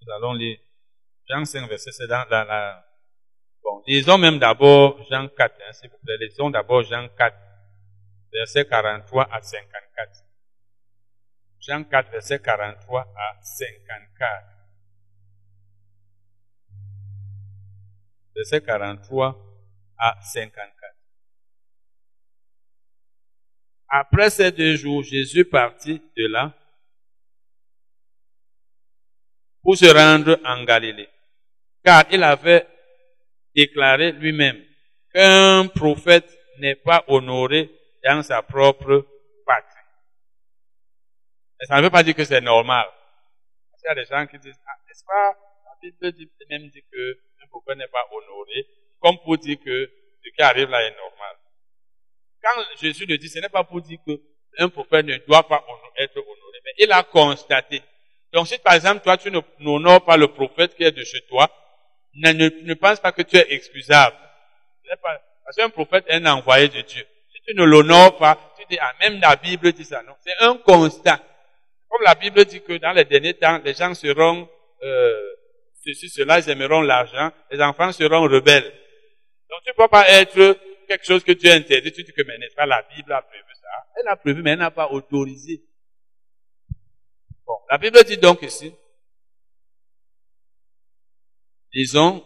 Nous 0.00 0.12
allons 0.14 0.32
lire 0.32 0.58
Jean 1.28 1.44
5, 1.44 1.68
verset, 1.68 1.92
c'est 1.92 2.06
dans 2.06 2.26
la, 2.30 2.44
la, 2.46 2.86
bon, 3.62 3.82
lisons 3.86 4.16
même 4.16 4.38
d'abord 4.38 5.02
Jean 5.10 5.28
4, 5.28 5.54
hein, 5.60 5.72
s'il 5.74 5.90
vous 5.90 5.98
plaît. 5.98 6.16
Lisons 6.16 6.48
d'abord 6.48 6.82
Jean 6.82 7.06
4, 7.10 7.47
verset 8.32 8.66
43 8.66 9.28
à 9.32 9.42
54. 9.42 10.24
Jean 11.60 11.84
4, 11.84 12.10
verset 12.10 12.40
43 12.40 13.00
à 13.16 13.42
54. 13.42 14.44
Verset 18.34 18.60
43 18.62 19.36
à 19.98 20.18
54. 20.22 20.94
Après 23.90 24.30
ces 24.30 24.52
deux 24.52 24.76
jours, 24.76 25.02
Jésus 25.02 25.44
partit 25.44 26.02
de 26.16 26.26
là 26.26 26.54
pour 29.62 29.76
se 29.76 29.86
rendre 29.86 30.38
en 30.44 30.64
Galilée, 30.64 31.08
car 31.84 32.04
il 32.10 32.22
avait 32.22 32.66
déclaré 33.54 34.12
lui-même 34.12 34.62
qu'un 35.12 35.66
prophète 35.68 36.38
n'est 36.58 36.76
pas 36.76 37.04
honoré 37.08 37.77
dans 38.08 38.22
sa 38.22 38.42
propre 38.42 39.06
patrie. 39.44 39.84
Et 41.60 41.66
ça 41.66 41.76
ne 41.76 41.82
veut 41.82 41.90
pas 41.90 42.02
dire 42.02 42.14
que 42.14 42.24
c'est 42.24 42.40
normal. 42.40 42.86
Parce 43.70 43.82
qu'il 43.82 43.88
y 43.88 43.92
a 43.92 43.94
des 43.94 44.04
gens 44.06 44.26
qui 44.26 44.38
disent, 44.38 44.60
ah, 44.66 44.76
n'est-ce 44.86 45.04
pas, 45.04 45.36
la 45.64 45.72
Bible 45.82 46.12
dit, 46.12 46.30
même 46.48 46.68
dit 46.68 46.82
que 46.90 47.18
un 47.42 47.46
prophète 47.48 47.76
n'est 47.76 47.88
pas 47.88 48.06
honoré, 48.10 48.66
comme 49.00 49.18
pour 49.18 49.36
dire 49.38 49.58
que 49.64 49.90
ce 50.24 50.30
qui 50.30 50.42
arrive 50.42 50.70
là 50.70 50.82
est 50.82 50.96
normal. 50.96 51.36
Quand 52.42 52.62
Jésus 52.80 53.06
le 53.06 53.18
dit, 53.18 53.28
ce 53.28 53.40
n'est 53.40 53.48
pas 53.48 53.64
pour 53.64 53.82
dire 53.82 53.98
qu'un 54.06 54.68
prophète 54.68 55.04
ne 55.04 55.16
doit 55.26 55.46
pas 55.46 55.64
être 55.96 56.16
honoré, 56.16 56.58
mais 56.64 56.72
il 56.78 56.92
a 56.92 57.02
constaté. 57.02 57.82
Donc 58.32 58.46
si 58.46 58.58
par 58.58 58.74
exemple, 58.74 59.02
toi, 59.02 59.16
tu 59.16 59.30
n'honores 59.58 60.04
pas 60.04 60.16
le 60.16 60.28
prophète 60.28 60.74
qui 60.76 60.84
est 60.84 60.92
de 60.92 61.04
chez 61.04 61.20
toi, 61.26 61.50
ne, 62.14 62.74
pense 62.74 63.00
pas 63.00 63.12
que 63.12 63.22
tu 63.22 63.36
es 63.36 63.52
excusable. 63.52 64.16
Parce 65.44 65.56
qu'un 65.56 65.70
prophète 65.70 66.04
est 66.08 66.14
un 66.14 66.26
envoyé 66.26 66.68
de 66.68 66.80
Dieu. 66.80 67.06
Tu 67.48 67.54
ne 67.54 67.64
l'honores 67.64 68.18
pas, 68.18 68.38
tu 68.58 68.66
dis, 68.68 68.78
ah, 68.78 68.92
même 69.00 69.18
la 69.22 69.34
Bible 69.36 69.72
dit 69.72 69.84
ça. 69.84 70.02
Non, 70.02 70.12
c'est 70.20 70.36
un 70.44 70.58
constat. 70.58 71.18
Comme 71.88 72.02
la 72.02 72.14
Bible 72.14 72.44
dit 72.44 72.60
que 72.60 72.74
dans 72.76 72.92
les 72.92 73.06
derniers 73.06 73.32
temps, 73.32 73.58
les 73.64 73.72
gens 73.72 73.94
seront, 73.94 74.46
euh, 74.82 75.34
ceci, 75.82 76.10
cela, 76.10 76.40
ils 76.40 76.50
aimeront 76.50 76.82
l'argent, 76.82 77.32
les 77.50 77.58
enfants 77.62 77.90
seront 77.92 78.20
rebelles. 78.24 78.70
Donc 79.48 79.62
tu 79.64 79.70
ne 79.70 79.76
peux 79.76 79.88
pas 79.88 80.06
être 80.10 80.58
quelque 80.86 81.06
chose 81.06 81.24
que 81.24 81.32
Dieu 81.32 81.50
interdit, 81.50 81.90
tu 81.90 82.04
dis 82.04 82.12
que, 82.12 82.20
mais 82.20 82.36
n'est-ce 82.36 82.54
pas, 82.54 82.66
la 82.66 82.82
Bible 82.82 83.12
a 83.14 83.22
prévu 83.22 83.54
ça. 83.54 83.68
Elle 83.98 84.08
a 84.08 84.16
prévu, 84.16 84.42
mais 84.42 84.50
elle 84.50 84.58
n'a 84.58 84.70
pas 84.70 84.90
autorisé. 84.90 85.64
Bon, 87.46 87.56
la 87.70 87.78
Bible 87.78 88.04
dit 88.04 88.18
donc 88.18 88.42
ici, 88.42 88.74
disons, 91.72 92.22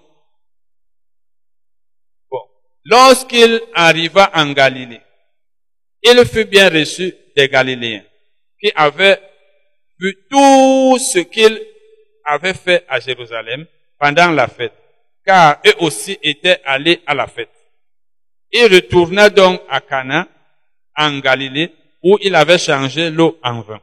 bon, 2.28 2.42
lorsqu'il 2.86 3.62
arriva 3.72 4.32
en 4.34 4.50
Galilée, 4.50 5.00
il 6.02 6.24
fut 6.26 6.44
bien 6.44 6.68
reçu 6.68 7.14
des 7.36 7.48
Galiléens, 7.48 8.02
qui 8.60 8.72
avaient 8.74 9.20
vu 9.98 10.16
tout 10.30 10.98
ce 10.98 11.20
qu'il 11.20 11.60
avait 12.24 12.54
fait 12.54 12.84
à 12.88 13.00
Jérusalem 13.00 13.66
pendant 13.98 14.30
la 14.30 14.48
fête, 14.48 14.72
car 15.24 15.60
eux 15.66 15.74
aussi 15.80 16.18
étaient 16.22 16.60
allés 16.64 17.00
à 17.06 17.14
la 17.14 17.26
fête. 17.26 17.50
Il 18.50 18.72
retourna 18.72 19.30
donc 19.30 19.62
à 19.68 19.80
Cana, 19.80 20.28
en 20.96 21.18
Galilée, 21.20 21.72
où 22.02 22.18
il 22.20 22.34
avait 22.34 22.58
changé 22.58 23.10
l'eau 23.10 23.38
en 23.42 23.60
vin. 23.60 23.80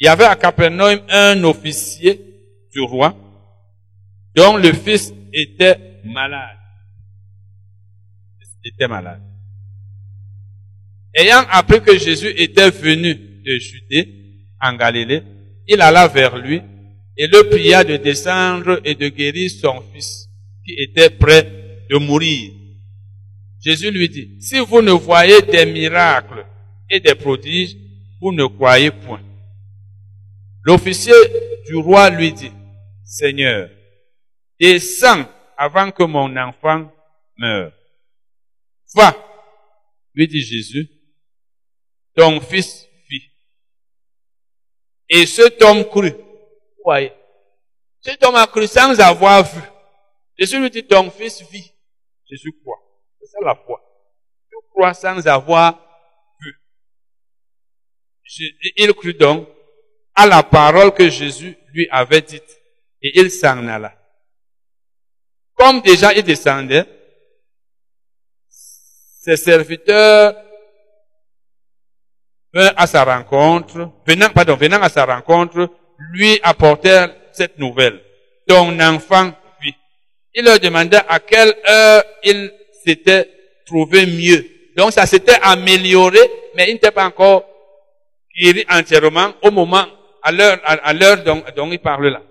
Il 0.00 0.06
y 0.06 0.08
avait 0.08 0.24
à 0.24 0.36
Capernaum 0.36 1.00
un 1.08 1.42
officier 1.44 2.20
du 2.72 2.80
roi, 2.80 3.16
dont 4.34 4.56
le 4.56 4.72
fils 4.72 5.12
était 5.32 6.00
malade. 6.04 6.58
Il 8.64 8.72
était 8.72 8.88
malade. 8.88 9.27
Ayant 11.14 11.44
appris 11.50 11.80
que 11.80 11.98
Jésus 11.98 12.32
était 12.36 12.70
venu 12.70 13.14
de 13.14 13.58
Judée, 13.58 14.18
en 14.60 14.74
Galilée, 14.74 15.22
il 15.66 15.80
alla 15.80 16.08
vers 16.08 16.36
lui 16.36 16.60
et 17.16 17.26
le 17.26 17.48
pria 17.48 17.84
de 17.84 17.96
descendre 17.96 18.80
et 18.84 18.94
de 18.94 19.08
guérir 19.08 19.50
son 19.50 19.82
fils, 19.92 20.26
qui 20.64 20.74
était 20.78 21.10
prêt 21.10 21.86
de 21.90 21.96
mourir. 21.98 22.52
Jésus 23.64 23.90
lui 23.90 24.08
dit, 24.08 24.36
si 24.40 24.58
vous 24.60 24.82
ne 24.82 24.92
voyez 24.92 25.42
des 25.42 25.66
miracles 25.66 26.46
et 26.88 27.00
des 27.00 27.14
prodiges, 27.14 27.76
vous 28.20 28.32
ne 28.32 28.46
croyez 28.46 28.90
point. 28.90 29.22
L'officier 30.62 31.14
du 31.66 31.76
roi 31.76 32.10
lui 32.10 32.32
dit, 32.32 32.52
Seigneur, 33.04 33.68
descends 34.60 35.28
avant 35.56 35.90
que 35.90 36.04
mon 36.04 36.36
enfant 36.36 36.92
meure. 37.36 37.72
Va, 38.94 39.16
lui 40.14 40.28
dit 40.28 40.42
Jésus, 40.42 40.88
ton 42.18 42.40
fils 42.40 42.88
vit. 43.08 43.30
Et 45.08 45.24
cet 45.24 45.62
homme 45.62 45.84
crut. 45.84 46.16
Voyez. 46.84 47.12
Cet 48.00 48.24
homme 48.24 48.34
a 48.34 48.46
cru 48.48 48.66
sans 48.66 48.98
avoir 48.98 49.44
vu. 49.44 49.62
Jésus 50.36 50.58
lui 50.58 50.70
dit, 50.70 50.84
ton 50.84 51.10
fils 51.10 51.42
vit. 51.42 51.72
Jésus 52.28 52.52
croit. 52.60 52.80
C'est 53.20 53.26
ça 53.26 53.38
la 53.44 53.54
foi. 53.54 53.80
Tu 54.50 54.56
crois 54.70 54.94
sans 54.94 55.24
avoir 55.28 55.80
vu. 56.40 56.60
Il 58.76 58.92
crut 58.94 59.16
donc 59.16 59.48
à 60.16 60.26
la 60.26 60.42
parole 60.42 60.92
que 60.92 61.08
Jésus 61.08 61.56
lui 61.72 61.86
avait 61.88 62.22
dite. 62.22 62.60
Et 63.00 63.20
il 63.20 63.30
s'en 63.30 63.68
alla. 63.68 63.96
Comme 65.54 65.80
déjà 65.82 66.12
il 66.12 66.24
descendait, 66.24 66.84
ses 68.48 69.36
serviteurs 69.36 70.47
à 72.54 72.86
sa 72.86 73.04
rencontre, 73.04 73.90
venant, 74.06 74.30
pardon, 74.30 74.56
venant 74.56 74.80
à 74.80 74.88
sa 74.88 75.04
rencontre, 75.04 75.68
lui 76.12 76.38
apportèrent 76.42 77.14
cette 77.32 77.58
nouvelle. 77.58 78.00
Ton 78.46 78.78
enfant 78.80 79.32
vit. 79.62 79.74
Il 80.34 80.44
leur 80.44 80.58
demanda 80.58 81.04
à 81.08 81.20
quelle 81.20 81.54
heure 81.68 82.02
il 82.24 82.52
s'était 82.84 83.28
trouvé 83.66 84.06
mieux. 84.06 84.44
Donc 84.76 84.92
ça 84.92 85.06
s'était 85.06 85.38
amélioré, 85.42 86.20
mais 86.54 86.68
il 86.68 86.74
n'était 86.74 86.90
pas 86.90 87.04
encore 87.04 87.44
guéri 88.38 88.64
entièrement 88.70 89.32
au 89.42 89.50
moment, 89.50 89.84
à 90.22 90.32
l'heure, 90.32 90.58
à, 90.64 90.92
l'heure 90.92 91.22
dont, 91.24 91.70
il 91.70 91.78
parle 91.78 92.08
là. 92.08 92.22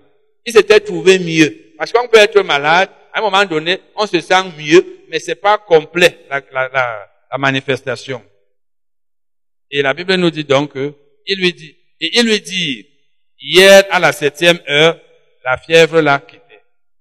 Il 0.46 0.52
s'était 0.52 0.80
trouvé 0.80 1.18
mieux. 1.18 1.74
Parce 1.76 1.92
qu'on 1.92 2.08
peut 2.08 2.18
être 2.18 2.40
malade, 2.42 2.88
à 3.12 3.18
un 3.18 3.22
moment 3.22 3.44
donné, 3.44 3.80
on 3.94 4.06
se 4.06 4.20
sent 4.20 4.44
mieux, 4.58 4.84
mais 5.10 5.18
c'est 5.18 5.36
pas 5.36 5.58
complet, 5.58 6.26
la, 6.30 6.40
la, 6.52 6.68
la, 6.72 7.38
manifestation. 7.38 8.22
Et 9.70 9.82
la 9.82 9.94
Bible 9.94 10.14
nous 10.14 10.30
dit 10.30 10.44
donc 10.44 10.72
que, 10.72 10.94
il 11.26 11.40
lui 11.40 11.52
dit, 11.52 11.76
et 12.00 12.18
il 12.18 12.26
lui 12.26 12.40
dit, 12.40 12.88
hier 13.38 13.84
à 13.90 13.98
la 13.98 14.12
septième 14.12 14.60
heure, 14.68 15.00
la 15.44 15.58
fièvre 15.58 16.00
l'a 16.00 16.20
quitté. 16.20 16.42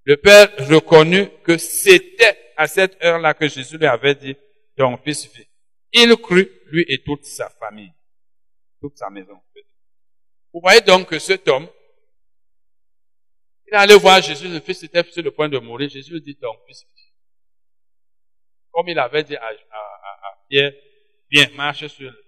Le 0.04 0.18
père 0.18 0.50
reconnut 0.70 1.30
que 1.44 1.58
c'était 1.58 2.54
à 2.58 2.68
cette 2.68 3.02
heure-là 3.04 3.34
que 3.34 3.48
Jésus 3.48 3.78
lui 3.78 3.86
avait 3.86 4.16
dit, 4.16 4.36
ton 4.76 4.98
fils 4.98 5.28
vit. 5.34 5.48
Il 5.94 6.16
crut, 6.18 6.50
lui 6.68 6.86
et 6.88 7.02
toute 7.04 7.24
sa 7.26 7.50
famille, 7.50 7.92
toute 8.82 8.98
sa 8.98 9.10
maison. 9.10 9.40
Vous 10.54 10.62
voyez 10.62 10.82
donc 10.82 11.10
que 11.10 11.20
cet 11.20 11.48
homme, 11.48 11.68
il 13.70 13.76
allé 13.76 13.96
voir 13.96 14.22
Jésus, 14.22 14.48
le 14.48 14.60
fils 14.60 14.84
était 14.84 15.04
sur 15.12 15.22
le 15.22 15.32
point 15.32 15.50
de 15.50 15.60
mourir. 15.60 15.90
Jésus 15.90 16.14
lui 16.14 16.22
dit, 16.22 16.36
ton 16.36 16.54
fils 16.66 16.86
vit. 16.96 17.14
Comme 18.72 18.88
il 18.90 19.00
avait 19.00 19.24
dit 19.24 19.36
à, 19.36 19.50
Pierre, 20.50 20.72
viens, 21.30 21.50
marche 21.56 21.88
sur 21.88 22.10
eaux. 22.10 22.27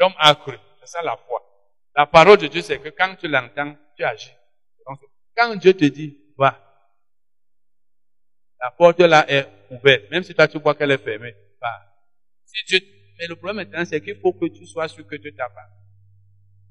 L'homme 0.00 0.14
a 0.18 0.34
cru. 0.34 0.56
C'est 0.80 0.88
ça 0.88 1.02
la 1.02 1.16
foi. 1.16 1.42
La 1.94 2.06
parole 2.06 2.38
de 2.38 2.46
Dieu, 2.46 2.62
c'est 2.62 2.78
que 2.78 2.88
quand 2.88 3.14
tu 3.16 3.28
l'entends, 3.28 3.76
tu 3.96 4.02
agis. 4.02 4.32
quand 5.36 5.56
Dieu 5.56 5.74
te 5.74 5.84
dit, 5.84 6.18
va, 6.36 6.58
la 8.60 8.70
porte 8.70 9.00
là 9.00 9.24
est 9.28 9.46
ouverte. 9.70 10.10
Même 10.10 10.22
si 10.22 10.34
toi 10.34 10.48
tu 10.48 10.58
vois 10.58 10.74
qu'elle 10.74 10.90
est 10.90 10.98
fermée. 10.98 11.34
Dieu, 12.66 12.80
mais 13.18 13.26
le 13.26 13.36
problème 13.36 13.56
maintenant, 13.56 13.84
c'est 13.84 14.00
qu'il 14.00 14.16
faut 14.16 14.32
que 14.32 14.46
tu 14.46 14.66
sois 14.66 14.88
sûr 14.88 15.06
que 15.06 15.16
Dieu 15.16 15.32
t'a 15.32 15.48
parlé. 15.48 15.72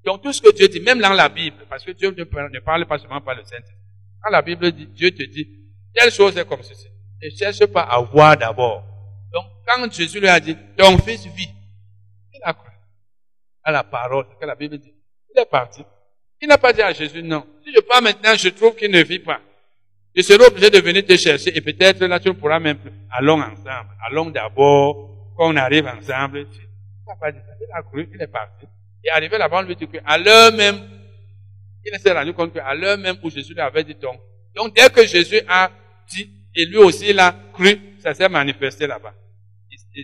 Donc 0.04 0.24
tout 0.24 0.34
ce 0.34 0.42
que 0.42 0.54
Dieu 0.54 0.68
dit, 0.68 0.80
même 0.80 1.00
dans 1.00 1.14
la 1.14 1.30
Bible, 1.30 1.66
parce 1.70 1.84
que 1.84 1.92
Dieu 1.92 2.12
ne 2.12 2.60
parle 2.60 2.86
pas 2.86 2.98
seulement 2.98 3.22
par 3.22 3.36
le 3.36 3.44
Saint-Esprit. 3.44 3.76
Quand 4.22 4.32
la 4.32 4.42
Bible 4.42 4.72
dit, 4.72 4.88
Dieu 4.88 5.12
te 5.12 5.24
dit, 5.24 5.48
telle 5.94 6.12
chose 6.12 6.38
est 6.38 6.46
comme 6.46 6.64
ceci. 6.64 6.88
Ne 7.22 7.30
cherche 7.30 7.66
pas 7.68 7.84
à 7.84 8.00
voir 8.00 8.38
d'abord. 8.38 8.84
Donc 9.32 9.46
quand 9.66 9.92
Jésus 9.92 10.20
lui 10.20 10.28
a 10.28 10.40
dit, 10.40 10.56
ton 10.78 10.98
fils 10.98 11.26
vit, 11.28 11.50
à 13.64 13.72
la 13.72 13.84
parole 13.84 14.26
que 14.40 14.46
la 14.46 14.56
Bible 14.56 14.78
dit. 14.78 14.94
Il 15.34 15.40
est 15.40 15.46
parti. 15.46 15.84
Il 16.42 16.48
n'a 16.48 16.58
pas 16.58 16.74
dit 16.74 16.82
à 16.82 16.92
Jésus 16.94 17.22
non. 17.22 17.46
Si 17.64 17.74
je 17.74 17.80
pars 17.82 18.02
maintenant, 18.02 18.36
je 18.36 18.50
trouve 18.50 18.76
qu'il 18.76 18.92
ne 18.92 19.04
vit 19.04 19.20
pas. 19.20 19.42
Je 20.16 20.22
serai 20.22 20.46
obligé 20.46 20.70
de 20.70 20.80
venir 20.80 21.06
te 21.06 21.16
chercher 21.16 21.56
et 21.56 21.62
peut-être 21.62 22.04
là 22.06 22.20
tu 22.20 22.30
ne 22.30 22.34
pourras 22.34 22.60
même 22.60 22.78
plus. 22.78 22.92
Allons 23.12 23.42
ensemble. 23.42 23.90
Allons 24.08 24.30
d'abord. 24.30 25.34
Quand 25.38 25.54
on 25.54 25.56
arrive 25.56 25.86
ensemble, 25.88 26.50
tu 26.50 26.60
n'as 27.08 27.16
pas 27.16 27.32
dit 27.32 27.40
ça. 27.40 27.54
Il 27.62 27.72
a 27.74 27.84
cru, 27.84 28.10
il 28.14 28.22
est 28.22 28.28
parti. 28.28 28.66
Et 29.04 29.10
arrivé 29.10 29.38
là-bas, 29.38 29.60
on 29.60 29.62
lui 29.62 29.76
dit 29.76 29.88
qu'à 29.88 30.18
l'heure 30.18 30.52
même, 30.54 30.78
il 31.86 32.00
s'est 32.00 32.12
rendu 32.12 32.34
compte 32.34 32.54
qu'à 32.54 32.74
l'heure 32.74 32.98
même 32.98 33.18
où 33.24 33.30
Jésus 33.30 33.54
lui 33.54 33.62
avait 33.62 33.84
dit 33.84 33.96
donc. 33.96 34.20
Donc 34.56 34.76
dès 34.76 34.90
que 34.90 35.06
Jésus 35.06 35.42
a 35.48 35.72
dit, 36.10 36.30
et 36.56 36.66
lui 36.66 36.78
aussi 36.78 37.10
il 37.10 37.20
a 37.20 37.34
cru, 37.54 37.80
ça 38.00 38.14
s'est 38.14 38.28
manifesté 38.28 38.88
là-bas. 38.88 39.14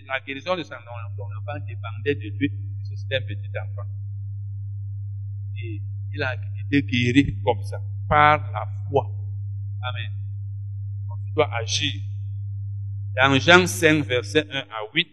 La 0.07 0.19
guérison 0.19 0.55
de 0.55 0.63
son 0.63 0.73
enfant 0.73 1.59
dépendait 1.67 2.15
de 2.15 2.37
lui, 2.37 2.51
c'était 2.95 3.15
un 3.15 3.21
petit 3.21 3.49
enfant. 3.57 3.89
Et 5.61 5.81
il 6.13 6.23
a 6.23 6.35
été 6.35 6.83
guéri 6.83 7.37
comme 7.43 7.63
ça, 7.63 7.81
par 8.07 8.51
la 8.51 8.65
foi. 8.89 9.05
Amen. 9.83 10.11
Donc, 11.07 11.17
tu 11.27 11.33
dois 11.33 11.53
agir. 11.55 11.93
Dans 13.15 13.39
Jean 13.39 13.67
5, 13.67 14.05
verset 14.05 14.45
1 14.49 14.57
à 14.57 14.91
8, 14.93 15.07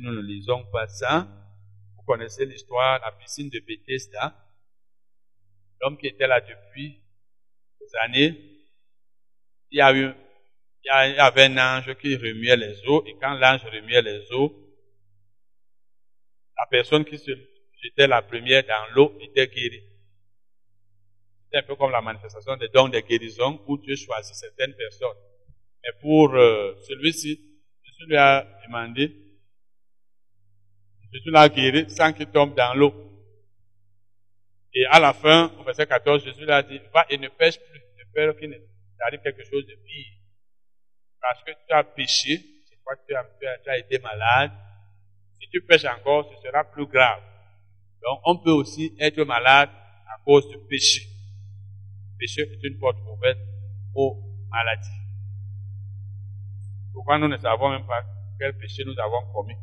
nous 0.00 0.12
ne 0.12 0.20
lisons 0.20 0.64
pas 0.72 0.86
ça. 0.88 1.28
Vous 1.96 2.02
connaissez 2.02 2.44
l'histoire, 2.46 3.00
la 3.00 3.12
piscine 3.12 3.48
de 3.48 3.60
Bethesda. 3.60 4.34
L'homme 5.80 5.96
qui 5.96 6.06
était 6.06 6.26
là 6.26 6.40
depuis 6.40 7.00
des 7.80 7.86
années, 8.02 8.38
il 9.70 9.78
y 9.78 9.80
a 9.80 9.94
eu, 9.94 10.12
il 10.84 11.14
y 11.16 11.18
avait 11.18 11.44
un 11.44 11.78
ange 11.78 11.94
qui 11.96 12.16
remuait 12.16 12.56
les 12.56 12.86
eaux, 12.86 13.04
et 13.06 13.16
quand 13.20 13.34
l'ange 13.34 13.64
remuait 13.64 14.02
les 14.02 14.30
eaux, 14.32 14.63
la 16.56 16.66
personne 16.70 17.04
qui 17.04 17.18
se 17.18 17.32
jetait 17.82 18.06
la 18.06 18.22
première 18.22 18.64
dans 18.64 18.94
l'eau 18.94 19.16
était 19.20 19.46
guérie. 19.48 19.84
C'est 21.50 21.58
un 21.58 21.62
peu 21.62 21.76
comme 21.76 21.92
la 21.92 22.00
manifestation 22.00 22.56
des 22.56 22.68
dons 22.68 22.88
de 22.88 22.98
guérison 23.00 23.62
où 23.66 23.78
Dieu 23.78 23.96
choisit 23.96 24.34
certaines 24.34 24.74
personnes. 24.74 25.16
Mais 25.82 25.92
pour 26.00 26.34
euh, 26.34 26.74
celui-ci, 26.88 27.40
Jésus 27.84 28.06
lui 28.08 28.16
a 28.16 28.46
demandé, 28.66 29.14
Jésus 31.12 31.30
l'a 31.30 31.48
guéri 31.48 31.88
sans 31.90 32.12
qu'il 32.12 32.26
tombe 32.26 32.54
dans 32.56 32.74
l'eau. 32.74 32.92
Et 34.72 34.84
à 34.86 34.98
la 34.98 35.12
fin, 35.12 35.52
au 35.60 35.62
verset 35.62 35.86
14, 35.86 36.24
Jésus 36.24 36.44
lui 36.44 36.50
a 36.50 36.62
dit, 36.62 36.80
va 36.92 37.06
et 37.08 37.18
ne 37.18 37.28
pêche 37.28 37.58
plus, 37.60 37.80
ne 37.98 38.12
peur 38.12 38.36
qu'il 38.36 38.60
t'arrive 38.98 39.20
quelque 39.20 39.44
chose 39.44 39.64
de 39.66 39.74
pire. 39.74 40.12
Parce 41.20 41.42
que 41.44 41.52
tu 41.52 41.72
as 41.72 41.84
péché, 41.84 42.44
c'est 42.68 42.82
quoi 42.82 42.96
que 42.96 43.06
tu 43.06 43.14
as, 43.14 43.24
tu 43.62 43.70
as 43.70 43.78
été 43.78 43.98
malade. 43.98 44.50
Si 45.44 45.50
tu 45.50 45.60
pêches 45.60 45.84
encore, 45.84 46.32
ce 46.32 46.40
sera 46.40 46.64
plus 46.64 46.86
grave. 46.86 47.20
Donc, 48.02 48.18
on 48.24 48.38
peut 48.38 48.50
aussi 48.50 48.94
être 48.98 49.22
malade 49.24 49.68
à 50.06 50.18
cause 50.24 50.48
du 50.48 50.56
péché. 50.70 51.02
Le 52.12 52.18
péché 52.18 52.40
est 52.42 52.64
une 52.66 52.78
porte 52.78 52.96
ouverte 53.12 53.38
aux 53.94 54.22
maladies. 54.50 54.88
Pourquoi 56.94 57.18
nous 57.18 57.28
ne 57.28 57.36
savons 57.36 57.68
même 57.68 57.86
pas 57.86 58.02
quel 58.38 58.56
péché 58.56 58.84
nous 58.86 58.98
avons 58.98 59.30
commis? 59.34 59.56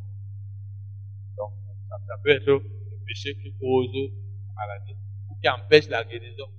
Donc, 1.36 1.52
ça, 1.90 2.16
peut 2.24 2.30
être 2.30 2.46
le 2.46 2.62
péché 3.08 3.36
qui 3.42 3.52
cause 3.60 3.90
la 3.94 4.54
maladie 4.54 4.96
ou 5.30 5.36
qui 5.42 5.50
empêche 5.50 5.88
la 5.90 6.04
guérison. 6.04 6.50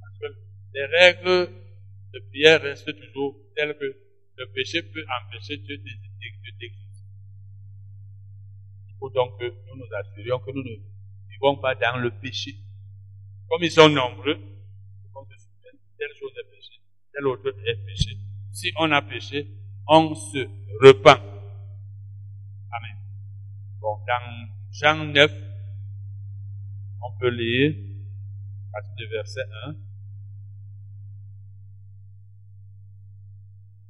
Parce 0.00 0.18
que 0.20 0.38
les 0.72 0.86
règles 0.86 1.52
de 2.14 2.18
prière 2.30 2.62
restent 2.62 2.98
toujours 2.98 3.36
telles 3.54 3.76
que 3.76 3.94
le 4.38 4.46
péché 4.54 4.82
peut 4.84 5.04
empêcher 5.22 5.58
Dieu 5.58 5.76
de 5.76 5.84
t'exister. 6.58 6.89
Faut 9.00 9.10
donc 9.10 9.38
que 9.40 9.46
nous 9.46 9.76
nous 9.76 9.88
assurions 9.98 10.38
que 10.40 10.50
nous 10.50 10.62
ne 10.62 10.76
vivons 11.30 11.56
pas 11.56 11.74
dans 11.74 11.96
le 11.96 12.10
péché. 12.10 12.54
Comme 13.48 13.62
ils 13.62 13.70
sont 13.70 13.88
nombreux, 13.88 14.38
on 15.14 15.24
telle 15.24 16.14
chose 16.20 16.32
est 16.38 16.50
péché, 16.50 16.80
telle 17.12 17.26
autre 17.26 17.48
est 17.66 17.84
péché. 17.86 18.16
Si 18.52 18.70
on 18.78 18.92
a 18.92 19.00
péché, 19.00 19.48
on 19.88 20.14
se 20.14 20.46
repent. 20.82 21.18
Amen. 22.72 22.96
Bon, 23.80 23.96
dans 24.06 24.48
Jean 24.70 25.06
9, 25.06 25.32
on 27.02 27.18
peut 27.18 27.30
lire 27.30 27.74
à 28.68 28.82
partir 28.82 28.96
du 28.96 29.06
verset 29.12 29.40
1. 29.64 29.74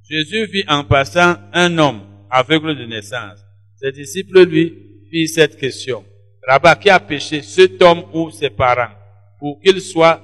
Jésus 0.09 0.47
vit 0.47 0.65
en 0.69 0.85
passant 0.85 1.37
un 1.53 1.79
homme 1.79 2.03
aveugle 2.31 2.77
de 2.77 2.87
naissance. 2.87 3.45
Ses 3.77 3.93
disciples 3.93 4.45
lui 4.45 4.90
firent 5.11 5.29
cette 5.29 5.57
question. 5.57 6.05
Rabat, 6.47 6.77
qui 6.77 6.91
a 6.91 7.01
péché, 7.01 7.43
cet 7.43 7.83
homme 7.83 8.05
ou 8.13 8.31
ses 8.31 8.51
parents, 8.51 8.95
pour 9.39 9.61
qu'il 9.61 9.81
soit 9.81 10.23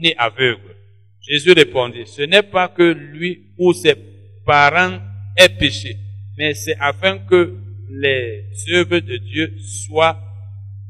né 0.00 0.14
aveugle 0.16 0.76
Jésus 1.28 1.52
répondit, 1.52 2.06
ce 2.06 2.22
n'est 2.22 2.42
pas 2.42 2.68
que 2.68 2.82
lui 2.82 3.52
ou 3.58 3.72
ses 3.72 3.94
parents 4.46 4.98
aient 5.36 5.48
péché, 5.48 5.96
mais 6.38 6.54
c'est 6.54 6.76
afin 6.80 7.18
que 7.18 7.54
les 7.90 8.44
œuvres 8.72 9.00
de 9.00 9.16
Dieu 9.18 9.54
soient 9.58 10.18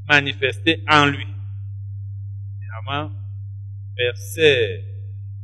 manifestées 0.09 0.83
en 0.89 1.07
lui. 1.07 1.27
Verset 3.97 4.85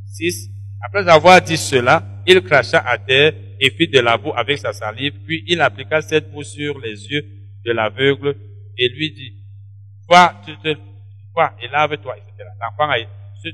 6. 0.06 0.50
Après 0.80 1.08
avoir 1.08 1.42
dit 1.42 1.56
cela, 1.56 2.22
il 2.26 2.40
cracha 2.42 2.78
à 2.78 2.96
terre 2.96 3.34
et 3.60 3.70
fit 3.70 3.88
de 3.88 3.98
la 3.98 4.16
boue 4.16 4.32
avec 4.34 4.58
sa 4.58 4.72
salive, 4.72 5.14
puis 5.26 5.44
il 5.46 5.60
appliqua 5.60 6.00
cette 6.02 6.30
boue 6.30 6.44
sur 6.44 6.78
les 6.78 7.06
yeux 7.08 7.26
de 7.64 7.72
l'aveugle 7.72 8.36
et 8.76 8.88
lui 8.88 9.12
dit, 9.12 9.44
va, 10.08 10.40
tu 10.44 10.56
te, 10.58 10.76
va 11.34 11.56
et 11.60 11.68
lave-toi, 11.68 12.16
etc. 12.18 12.48
L'enfant 12.60 12.90
a, 12.90 12.96
ce, 13.42 13.48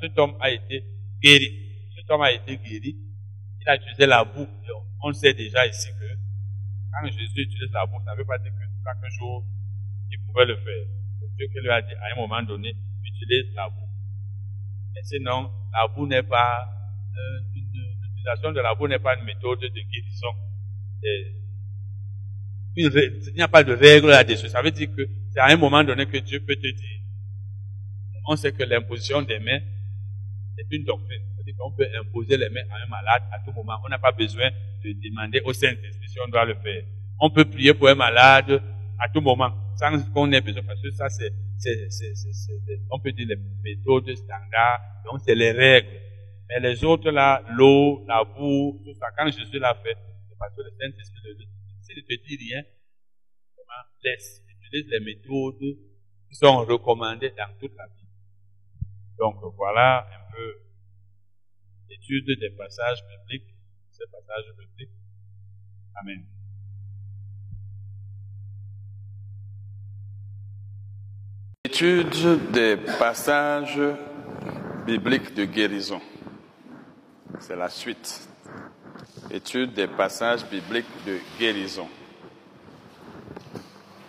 cet 0.00 0.18
homme 0.18 0.36
a 0.40 0.50
été 0.50 0.84
guéri. 1.22 1.88
Cet 1.96 2.10
homme 2.10 2.22
a 2.22 2.32
été 2.32 2.56
guéri. 2.56 2.96
Il 3.60 3.68
a 3.68 3.76
utilisé 3.76 4.06
la 4.06 4.24
boue. 4.24 4.48
On 5.02 5.12
sait 5.12 5.34
déjà 5.34 5.66
ici 5.66 5.88
que 5.88 6.06
quand 6.92 7.06
Jésus 7.06 7.42
utilise 7.42 7.72
la 7.72 7.86
boue, 7.86 8.00
ça 8.04 8.12
ne 8.12 8.18
veut 8.18 8.24
pas 8.24 8.38
dire 8.38 8.52
que 8.52 8.64
chaque 8.84 9.12
jour, 9.18 9.44
il 10.10 10.18
pouvait 10.26 10.46
le 10.46 10.56
faire. 10.56 10.86
C'est 11.20 11.36
Dieu 11.36 11.46
qui 11.52 11.60
lui 11.60 11.70
a 11.70 11.82
dit 11.82 11.94
à 11.94 12.14
un 12.14 12.20
moment 12.20 12.42
donné, 12.42 12.74
utilise 13.04 13.54
la 13.54 13.68
boue. 13.68 13.88
Mais 14.94 15.02
sinon, 15.04 15.50
la 15.72 15.88
boue 15.88 16.06
n'est 16.06 16.22
pas, 16.22 16.66
euh, 17.16 17.40
l'utilisation 17.54 18.52
de 18.52 18.60
la 18.60 18.74
boue 18.74 18.88
n'est 18.88 18.98
pas 18.98 19.16
une 19.18 19.24
méthode 19.24 19.60
de 19.60 19.68
guérison. 19.68 20.34
Il 22.76 23.32
n'y 23.34 23.42
a 23.42 23.48
pas 23.48 23.64
de 23.64 23.72
règle 23.72 24.08
là-dessus. 24.08 24.48
Ça 24.48 24.62
veut 24.62 24.70
dire 24.70 24.88
que 24.94 25.08
c'est 25.32 25.40
à 25.40 25.46
un 25.46 25.56
moment 25.56 25.82
donné 25.82 26.06
que 26.06 26.18
Dieu 26.18 26.40
peut 26.40 26.56
te 26.56 26.68
dire 26.68 26.96
on 28.26 28.36
sait 28.36 28.52
que 28.52 28.64
l'imposition 28.64 29.22
des 29.22 29.38
mains 29.38 29.60
est 30.58 30.66
une 30.70 30.84
doctrine. 30.84 31.22
C'est-à-dire 31.34 31.54
qu'on 31.58 31.72
peut 31.72 31.86
imposer 31.98 32.36
les 32.36 32.48
mains 32.48 32.62
à 32.70 32.84
un 32.84 32.88
malade 32.88 33.22
à 33.32 33.38
tout 33.44 33.52
moment. 33.52 33.78
On 33.84 33.88
n'a 33.88 33.98
pas 33.98 34.12
besoin 34.12 34.50
de 34.84 34.92
demander 34.92 35.40
au 35.44 35.52
Saint-Esprit 35.52 36.08
si 36.08 36.18
on 36.26 36.28
doit 36.28 36.44
le 36.44 36.54
faire. 36.56 36.82
On 37.20 37.30
peut 37.30 37.44
prier 37.44 37.72
pour 37.74 37.88
un 37.88 37.94
malade 37.94 38.60
à 38.98 39.08
tout 39.08 39.20
moment, 39.20 39.52
sans 39.76 40.02
qu'on 40.12 40.32
ait 40.32 40.40
besoin. 40.40 40.62
Parce 40.64 40.82
que 40.82 40.90
ça, 40.90 41.08
c'est, 41.08 41.32
on 42.90 42.98
peut 42.98 43.12
dire 43.12 43.28
les 43.28 43.36
méthodes 43.62 44.14
standards, 44.14 44.80
donc 45.04 45.20
c'est 45.24 45.34
les 45.34 45.52
règles. 45.52 45.88
Mais 46.48 46.60
les 46.60 46.84
autres 46.84 47.10
là, 47.10 47.42
l'eau, 47.50 48.04
la 48.06 48.24
boue, 48.24 48.80
tout 48.84 48.94
ça, 48.94 49.06
quand 49.16 49.26
Jésus 49.26 49.58
l'a 49.58 49.74
fait, 49.74 49.96
c'est 50.28 50.38
parce 50.38 50.54
que 50.54 50.62
le 50.62 50.70
Saint-Esprit 50.78 51.20
le 51.24 51.34
dit. 51.34 51.48
S'il 51.86 51.98
ne 51.98 52.02
te 52.02 52.26
dit 52.26 52.36
rien, 52.36 52.64
laisse, 54.02 54.42
utilise 54.48 54.90
les 54.90 55.00
méthodes 55.00 55.78
qui 56.28 56.34
sont 56.34 56.64
recommandées 56.64 57.30
dans 57.30 57.56
toute 57.60 57.76
la 57.76 57.86
vie. 57.86 58.08
Donc 59.18 59.36
voilà 59.54 60.00
un 60.00 60.32
peu 60.32 60.58
l'étude 61.88 62.26
des 62.40 62.50
passages 62.50 62.98
bibliques, 63.06 63.54
ces 63.92 64.04
passages 64.10 64.52
bibliques. 64.58 64.96
Amen. 65.94 66.26
Étude 71.64 72.50
des 72.50 72.76
passages 72.98 73.80
bibliques 74.84 75.34
de 75.34 75.44
guérison. 75.44 76.00
C'est 77.38 77.56
la 77.56 77.68
suite. 77.68 78.28
Étude 79.30 79.74
des 79.74 79.86
passages 79.86 80.44
bibliques 80.46 81.04
de 81.06 81.18
guérison. 81.38 81.88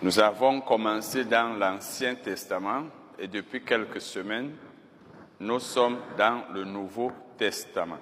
Nous 0.02 0.20
avons 0.20 0.62
commencé 0.62 1.26
dans 1.26 1.58
l'Ancien 1.58 2.16
Testament 2.16 2.84
et 3.18 3.28
depuis 3.28 3.64
quelques 3.64 4.02
semaines, 4.02 4.54
nous 5.40 5.60
sommes 5.60 5.98
dans 6.18 6.44
le 6.54 6.64
Nouveau 6.64 7.12
Testament. 7.38 7.98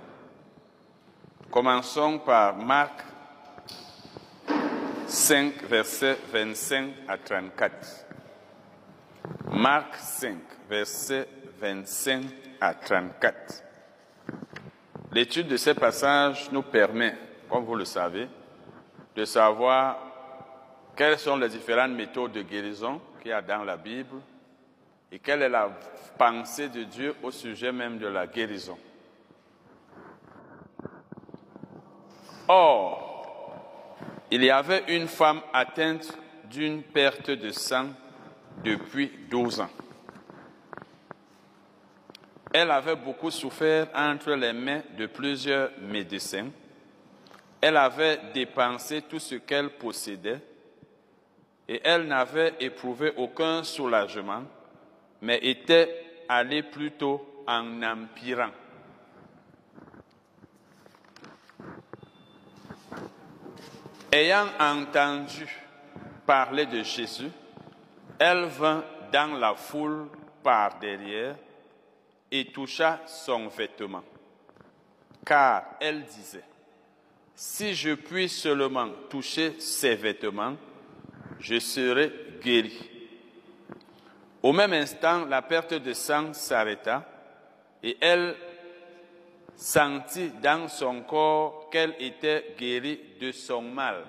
Commençons 1.50 2.20
par 2.20 2.58
Marc 2.58 3.04
5, 5.08 5.64
versets 5.70 6.18
25 6.32 6.94
à 7.08 7.18
34. 7.18 8.06
Marc 9.52 9.96
5, 9.96 10.38
versets 10.70 11.28
25 11.62 12.26
à 12.60 12.74
34. 12.74 13.65
L'étude 15.16 15.48
de 15.48 15.56
ces 15.56 15.74
passages 15.74 16.52
nous 16.52 16.62
permet, 16.62 17.16
comme 17.50 17.64
vous 17.64 17.76
le 17.76 17.86
savez, 17.86 18.28
de 19.16 19.24
savoir 19.24 19.98
quelles 20.94 21.18
sont 21.18 21.38
les 21.38 21.48
différentes 21.48 21.94
méthodes 21.94 22.34
de 22.34 22.42
guérison 22.42 23.00
qu'il 23.22 23.30
y 23.30 23.34
a 23.34 23.42
dans 23.42 23.64
la 23.64 23.78
Bible 23.78 24.18
et 25.10 25.20
quelle 25.20 25.44
est 25.44 25.50
la 25.50 25.70
pensée 26.18 26.68
de 26.68 26.84
Dieu 26.84 27.16
au 27.24 27.32
sujet 27.32 27.72
même 27.72 27.98
de 27.98 28.08
la 28.08 28.28
guérison. 28.28 28.78
Or, 32.50 33.56
il 34.30 34.44
y 34.44 34.50
avait 34.50 34.84
une 34.90 35.08
femme 35.08 35.40
atteinte 35.54 36.12
d'une 36.50 36.84
perte 36.84 37.32
de 37.32 37.52
sang 37.52 37.86
depuis 38.66 39.14
12 39.30 39.62
ans. 39.62 39.70
Elle 42.58 42.72
avait 42.72 42.96
beaucoup 42.96 43.32
souffert 43.32 43.90
entre 43.94 44.32
les 44.32 44.54
mains 44.54 44.82
de 44.98 45.08
plusieurs 45.08 45.72
médecins. 45.82 46.48
Elle 47.60 47.76
avait 47.76 48.18
dépensé 48.34 49.02
tout 49.02 49.20
ce 49.20 49.36
qu'elle 49.36 49.72
possédait 49.72 50.40
et 51.68 51.82
elle 51.84 52.08
n'avait 52.08 52.54
éprouvé 52.62 53.12
aucun 53.18 53.62
soulagement, 53.64 54.44
mais 55.22 55.40
était 55.44 56.24
allée 56.30 56.64
plutôt 56.64 57.44
en 57.46 57.84
empirant. 57.84 58.52
Ayant 64.14 64.48
entendu 64.58 65.46
parler 66.26 66.68
de 66.68 66.84
Jésus, 66.84 67.32
elle 68.18 68.46
vint 68.46 68.86
dans 69.12 69.38
la 69.38 69.56
foule 69.56 70.08
par 70.42 70.80
derrière 70.80 71.36
et 72.40 72.46
toucha 72.46 73.02
son 73.06 73.48
vêtement. 73.48 74.04
Car 75.26 75.76
elle 75.80 76.04
disait, 76.04 76.44
si 77.34 77.74
je 77.74 77.94
puis 77.94 78.30
seulement 78.30 78.90
toucher 79.10 79.60
ses 79.60 79.96
vêtements, 79.96 80.56
je 81.40 81.60
serai 81.60 82.12
guéri. 82.42 82.90
Au 84.44 84.52
même 84.54 84.74
instant, 84.74 85.26
la 85.26 85.42
perte 85.42 85.74
de 85.74 85.94
sang 85.94 86.34
s'arrêta 86.34 87.04
et 87.82 87.98
elle 88.00 88.36
sentit 89.56 90.32
dans 90.44 90.68
son 90.68 91.02
corps 91.02 91.70
qu'elle 91.72 91.96
était 92.00 92.54
guérie 92.58 93.00
de 93.20 93.32
son 93.32 93.62
mal. 93.62 94.04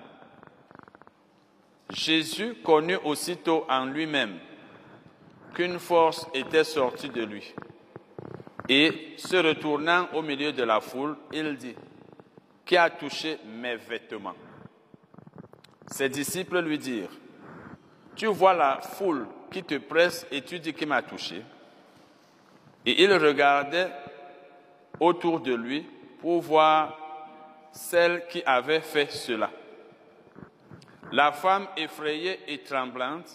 Jésus 1.89 2.55
connut 2.63 2.99
aussitôt 3.03 3.65
en 3.69 3.85
lui-même 3.85 4.37
qu'une 5.53 5.79
force 5.79 6.27
était 6.33 6.65
sortie 6.65 7.09
de 7.09 7.23
lui. 7.23 7.53
Et 8.69 9.13
se 9.17 9.37
retournant 9.37 10.09
au 10.13 10.21
milieu 10.21 10.51
de 10.51 10.63
la 10.63 10.81
foule, 10.81 11.15
il 11.31 11.55
dit, 11.55 11.75
Qui 12.65 12.75
a 12.75 12.89
touché 12.89 13.39
mes 13.45 13.77
vêtements? 13.77 14.35
Ses 15.89 16.09
disciples 16.09 16.59
lui 16.59 16.77
dirent, 16.77 17.11
Tu 18.15 18.27
vois 18.27 18.53
la 18.53 18.81
foule 18.81 19.27
qui 19.49 19.63
te 19.63 19.77
presse 19.77 20.27
et 20.31 20.41
tu 20.41 20.59
dis 20.59 20.73
qui 20.73 20.85
m'a 20.85 21.01
touché. 21.01 21.41
Et 22.85 23.03
il 23.03 23.13
regardait 23.13 23.91
autour 24.99 25.39
de 25.39 25.53
lui 25.53 25.85
pour 26.19 26.41
voir 26.41 26.97
celle 27.71 28.27
qui 28.27 28.43
avait 28.45 28.81
fait 28.81 29.11
cela. 29.11 29.49
La 31.11 31.31
femme 31.31 31.67
effrayée 31.77 32.39
et 32.47 32.59
tremblante, 32.59 33.29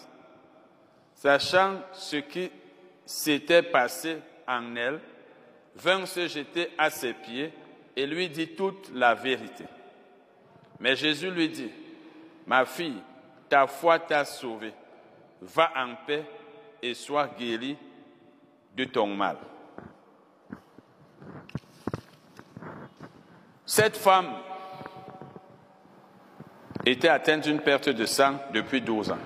sachant 1.15 1.81
ce 1.91 2.17
qui 2.17 2.51
s'était 3.05 3.63
passé 3.63 4.17
en 4.47 4.75
elle, 4.75 4.99
vint 5.75 6.05
se 6.05 6.27
jeter 6.27 6.69
à 6.77 6.89
ses 6.89 7.13
pieds 7.13 7.51
et 7.95 8.05
lui 8.05 8.29
dit 8.29 8.49
toute 8.49 8.91
la 8.93 9.13
vérité. 9.13 9.65
Mais 10.79 10.95
Jésus 10.95 11.31
lui 11.31 11.49
dit, 11.49 11.71
Ma 12.45 12.65
fille, 12.65 13.01
ta 13.49 13.67
foi 13.67 13.99
t'a 13.99 14.25
sauvée. 14.25 14.73
Va 15.41 15.71
en 15.75 15.95
paix 16.05 16.25
et 16.81 16.93
sois 16.93 17.27
guérie 17.27 17.77
de 18.75 18.85
ton 18.85 19.07
mal. 19.07 19.37
Cette 23.65 23.97
femme 23.97 24.33
était 26.85 27.07
atteinte 27.07 27.43
d'une 27.43 27.61
perte 27.61 27.89
de 27.89 28.05
sang 28.05 28.35
depuis 28.53 28.81
12 28.81 29.11
ans. 29.11 29.17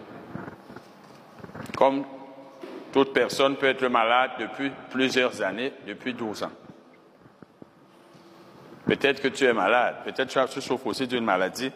Toute 2.98 3.14
personne 3.14 3.58
peut 3.58 3.68
être 3.68 3.88
malade 3.88 4.32
depuis 4.39 4.72
plusieurs 4.89 5.43
années, 5.43 5.72
depuis 5.86 6.16
12 6.16 6.41
ans. 6.41 6.52
Peut-être 8.88 9.22
que 9.22 9.28
tu 9.28 9.43
es 9.43 9.54
malade, 9.54 9.98
peut-être 10.04 10.34
que 10.34 10.52
tu 10.52 10.62
souffres 10.62 10.88
aussi 10.88 11.06
d'une 11.06 11.24
maladie 11.24 11.72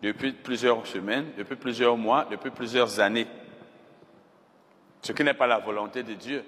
depuis 0.00 0.30
plusieurs 0.30 0.86
semaines, 0.86 1.32
depuis 1.36 1.56
plusieurs 1.56 1.96
mois, 1.96 2.24
depuis 2.30 2.50
plusieurs 2.50 3.00
années. 3.00 3.26
Ce 5.02 5.10
qui 5.10 5.24
n'est 5.24 5.34
pas 5.34 5.48
la 5.48 5.58
volonté 5.58 6.04
de 6.04 6.14
Dieu, 6.14 6.44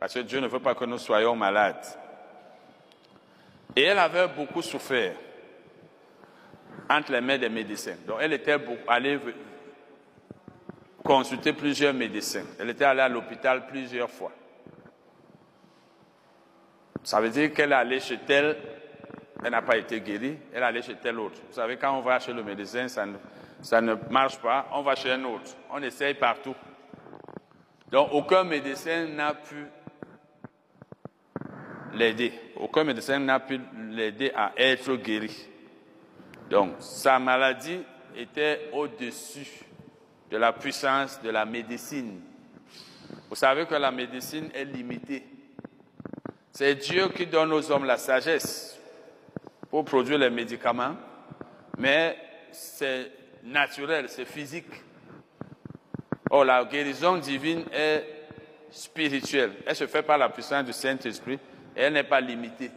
parce 0.00 0.14
que 0.14 0.20
Dieu 0.20 0.40
ne 0.40 0.48
veut 0.48 0.60
pas 0.60 0.74
que 0.74 0.86
nous 0.86 0.96
soyons 0.96 1.36
malades. 1.36 1.84
Et 3.76 3.82
elle 3.82 3.98
avait 3.98 4.28
beaucoup 4.28 4.62
souffert 4.62 5.16
entre 6.88 7.12
les 7.12 7.20
mains 7.20 7.36
des 7.36 7.50
médecins. 7.50 7.96
Donc 8.06 8.20
elle 8.22 8.32
était 8.32 8.56
allée 8.86 9.20
consulter 11.08 11.54
plusieurs 11.54 11.94
médecins. 11.94 12.44
Elle 12.60 12.68
était 12.68 12.84
allée 12.84 13.00
à 13.00 13.08
l'hôpital 13.08 13.66
plusieurs 13.66 14.10
fois. 14.10 14.30
Ça 17.02 17.18
veut 17.18 17.30
dire 17.30 17.50
qu'elle 17.54 17.72
est 17.72 17.76
allée 17.76 17.98
chez 17.98 18.18
tel, 18.18 18.54
elle 19.42 19.52
n'a 19.52 19.62
pas 19.62 19.78
été 19.78 20.02
guérie, 20.02 20.36
elle 20.52 20.62
est 20.62 20.66
allée 20.66 20.82
chez 20.82 20.96
tel 20.96 21.18
autre. 21.18 21.40
Vous 21.48 21.54
savez, 21.54 21.78
quand 21.78 21.96
on 21.96 22.02
va 22.02 22.20
chez 22.20 22.34
le 22.34 22.42
médecin, 22.42 22.88
ça 22.88 23.06
ne, 23.06 23.16
ça 23.62 23.80
ne 23.80 23.94
marche 24.10 24.38
pas, 24.38 24.68
on 24.74 24.82
va 24.82 24.94
chez 24.96 25.10
un 25.10 25.24
autre. 25.24 25.56
On 25.70 25.82
essaye 25.82 26.12
partout. 26.12 26.54
Donc 27.90 28.10
aucun 28.12 28.44
médecin 28.44 29.06
n'a 29.06 29.32
pu 29.32 29.64
l'aider. 31.94 32.34
Aucun 32.56 32.84
médecin 32.84 33.18
n'a 33.18 33.40
pu 33.40 33.58
l'aider 33.92 34.30
à 34.36 34.52
être 34.58 34.94
guéri. 34.96 35.34
Donc, 36.50 36.74
sa 36.80 37.18
maladie 37.18 37.80
était 38.14 38.68
au-dessus 38.72 39.67
de 40.30 40.36
la 40.36 40.52
puissance 40.52 41.20
de 41.22 41.30
la 41.30 41.44
médecine. 41.44 42.20
Vous 43.28 43.36
savez 43.36 43.66
que 43.66 43.74
la 43.74 43.90
médecine 43.90 44.50
est 44.54 44.64
limitée. 44.64 45.24
C'est 46.52 46.74
Dieu 46.74 47.08
qui 47.08 47.26
donne 47.26 47.52
aux 47.52 47.70
hommes 47.70 47.84
la 47.84 47.96
sagesse 47.96 48.78
pour 49.70 49.84
produire 49.84 50.18
les 50.18 50.30
médicaments, 50.30 50.96
mais 51.76 52.16
c'est 52.50 53.12
naturel, 53.44 54.08
c'est 54.08 54.24
physique. 54.24 54.66
Or, 56.30 56.44
la 56.44 56.64
guérison 56.64 57.16
divine 57.16 57.64
est 57.72 58.04
spirituelle. 58.70 59.52
Elle 59.66 59.76
se 59.76 59.86
fait 59.86 60.02
par 60.02 60.18
la 60.18 60.28
puissance 60.28 60.64
du 60.64 60.72
Saint-Esprit 60.72 61.38
et 61.76 61.82
elle 61.82 61.92
n'est 61.92 62.04
pas 62.04 62.20
limitée. 62.20 62.70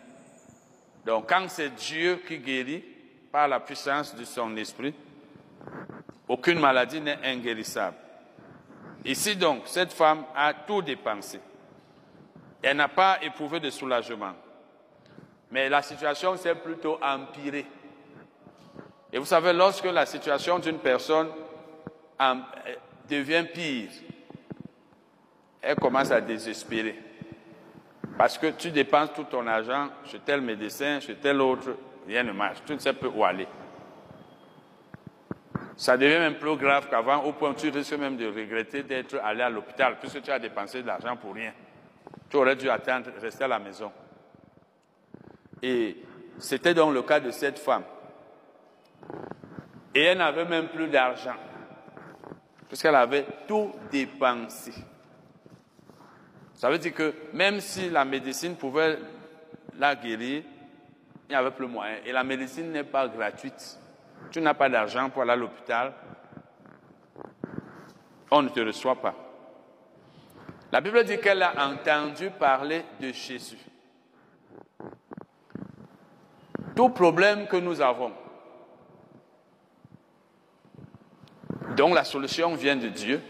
Donc, 1.06 1.28
quand 1.28 1.50
c'est 1.50 1.74
Dieu 1.74 2.22
qui 2.28 2.38
guérit, 2.38 2.84
par 3.32 3.48
la 3.48 3.60
puissance 3.60 4.14
de 4.16 4.26
son 4.26 4.56
esprit, 4.58 4.94
aucune 6.32 6.60
maladie 6.60 7.02
n'est 7.02 7.20
inguérissable. 7.26 7.98
Ici 9.04 9.36
donc, 9.36 9.64
cette 9.66 9.92
femme 9.92 10.24
a 10.34 10.54
tout 10.54 10.82
dépensé. 10.82 11.42
Elle 12.64 12.78
n'a 12.78 12.88
pas 12.88 13.22
éprouvé 13.22 13.60
de 13.60 13.70
soulagement. 13.70 14.32
Mais 15.52 15.68
la 15.68 15.82
situation 15.82 16.38
s'est 16.38 16.56
plutôt 16.56 16.98
empirée. 17.04 17.66
Et 19.12 19.18
vous 19.18 19.26
savez, 19.26 19.52
lorsque 19.52 19.84
la 19.84 20.06
situation 20.06 20.58
d'une 20.58 20.78
personne 20.78 21.28
devient 23.10 23.44
pire, 23.54 23.90
elle 25.62 25.76
commence 25.76 26.12
à 26.12 26.22
désespérer. 26.22 26.98
Parce 28.18 28.38
que 28.38 28.48
tu 28.52 28.72
dépenses 28.72 29.12
tout 29.14 29.26
ton 29.26 29.46
argent 29.48 29.90
chez 30.06 30.20
tel 30.20 30.40
médecin, 30.40 31.02
chez 31.02 31.16
tel 31.16 31.42
autre, 31.42 31.76
rien 32.08 32.24
ne 32.24 32.32
marche. 32.32 32.60
Tu 32.66 32.74
ne 32.74 32.80
sais 32.80 32.94
plus 32.94 33.10
où 33.10 33.26
aller. 33.26 33.48
Ça 35.82 35.98
devient 35.98 36.20
même 36.20 36.36
plus 36.36 36.58
grave 36.58 36.90
qu'avant, 36.92 37.24
au 37.24 37.34
point 37.34 37.50
où 37.50 37.54
tu 37.56 37.70
risques 37.70 37.94
même 37.94 38.16
de 38.16 38.28
regretter 38.28 38.84
d'être 38.84 39.16
allé 39.24 39.42
à 39.42 39.50
l'hôpital, 39.50 39.98
puisque 40.00 40.22
tu 40.22 40.30
as 40.30 40.38
dépensé 40.38 40.84
de 40.84 40.86
l'argent 40.86 41.18
pour 41.18 41.34
rien. 41.34 41.54
Tu 42.30 42.38
aurais 42.38 42.56
dû 42.56 42.70
attendre, 42.70 43.10
rester 43.20 43.46
à 43.46 43.48
la 43.48 43.58
maison. 43.58 43.92
Et 45.60 45.98
c'était 46.38 46.76
donc 46.76 46.94
le 46.94 47.02
cas 47.02 47.20
de 47.20 47.32
cette 47.32 47.58
femme. 47.58 47.82
Et 49.96 50.04
elle 50.04 50.20
n'avait 50.20 50.46
même 50.46 50.68
plus 50.68 50.88
d'argent, 50.88 51.38
puisqu'elle 52.68 52.94
avait 52.94 53.26
tout 53.48 53.72
dépensé. 53.90 54.74
Ça 56.54 56.70
veut 56.70 56.78
dire 56.78 56.94
que 56.94 57.12
même 57.34 57.60
si 57.60 57.90
la 57.90 58.06
médecine 58.06 58.56
pouvait 58.56 59.00
la 59.80 59.96
guérir, 59.96 60.44
il 61.28 61.32
n'y 61.32 61.36
avait 61.36 61.50
plus 61.50 61.66
moyen. 61.66 61.96
Et 62.06 62.12
la 62.12 62.24
médecine 62.24 62.72
n'est 62.72 62.84
pas 62.84 63.08
gratuite. 63.08 63.80
Tu 64.30 64.42
n'as 64.42 64.54
pas 64.54 64.70
d'argent 64.70 65.10
pour 65.10 65.24
aller 65.24 65.32
à 65.32 65.36
l'hôpital. 65.36 65.94
On 68.30 68.42
ne 68.42 68.50
te 68.50 68.60
reçoit 68.60 69.02
pas. 69.02 69.16
La 70.72 70.80
Bible 70.80 71.04
dit 71.04 71.20
qu'elle 71.20 71.44
a 71.44 71.68
entendu 71.68 72.30
parler 72.30 72.86
de 73.00 73.12
Jésus. 73.12 73.58
Tout 76.76 76.90
problème 76.90 77.48
que 77.48 77.58
nous 77.58 77.82
avons, 77.82 78.14
dont 81.76 81.94
la 81.94 82.06
solution 82.06 82.56
vient 82.56 82.78
de 82.78 82.88
Dieu, 82.88 83.22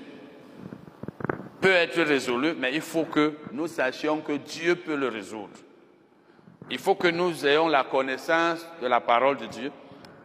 peut 1.59 1.71
être 1.71 2.01
résolu, 2.01 2.53
mais 2.57 2.73
il 2.73 2.81
faut 2.81 3.05
que 3.05 3.37
nous 3.51 3.67
sachions 3.67 4.21
que 4.21 4.33
Dieu 4.33 4.75
peut 4.75 4.95
le 4.95 5.07
résoudre. 5.07 5.57
Il 6.69 6.79
faut 6.79 6.95
que 6.95 7.07
nous 7.07 7.45
ayons 7.45 7.67
la 7.67 7.83
connaissance 7.83 8.65
de 8.81 8.87
la 8.87 9.01
parole 9.01 9.37
de 9.37 9.45
Dieu. 9.45 9.71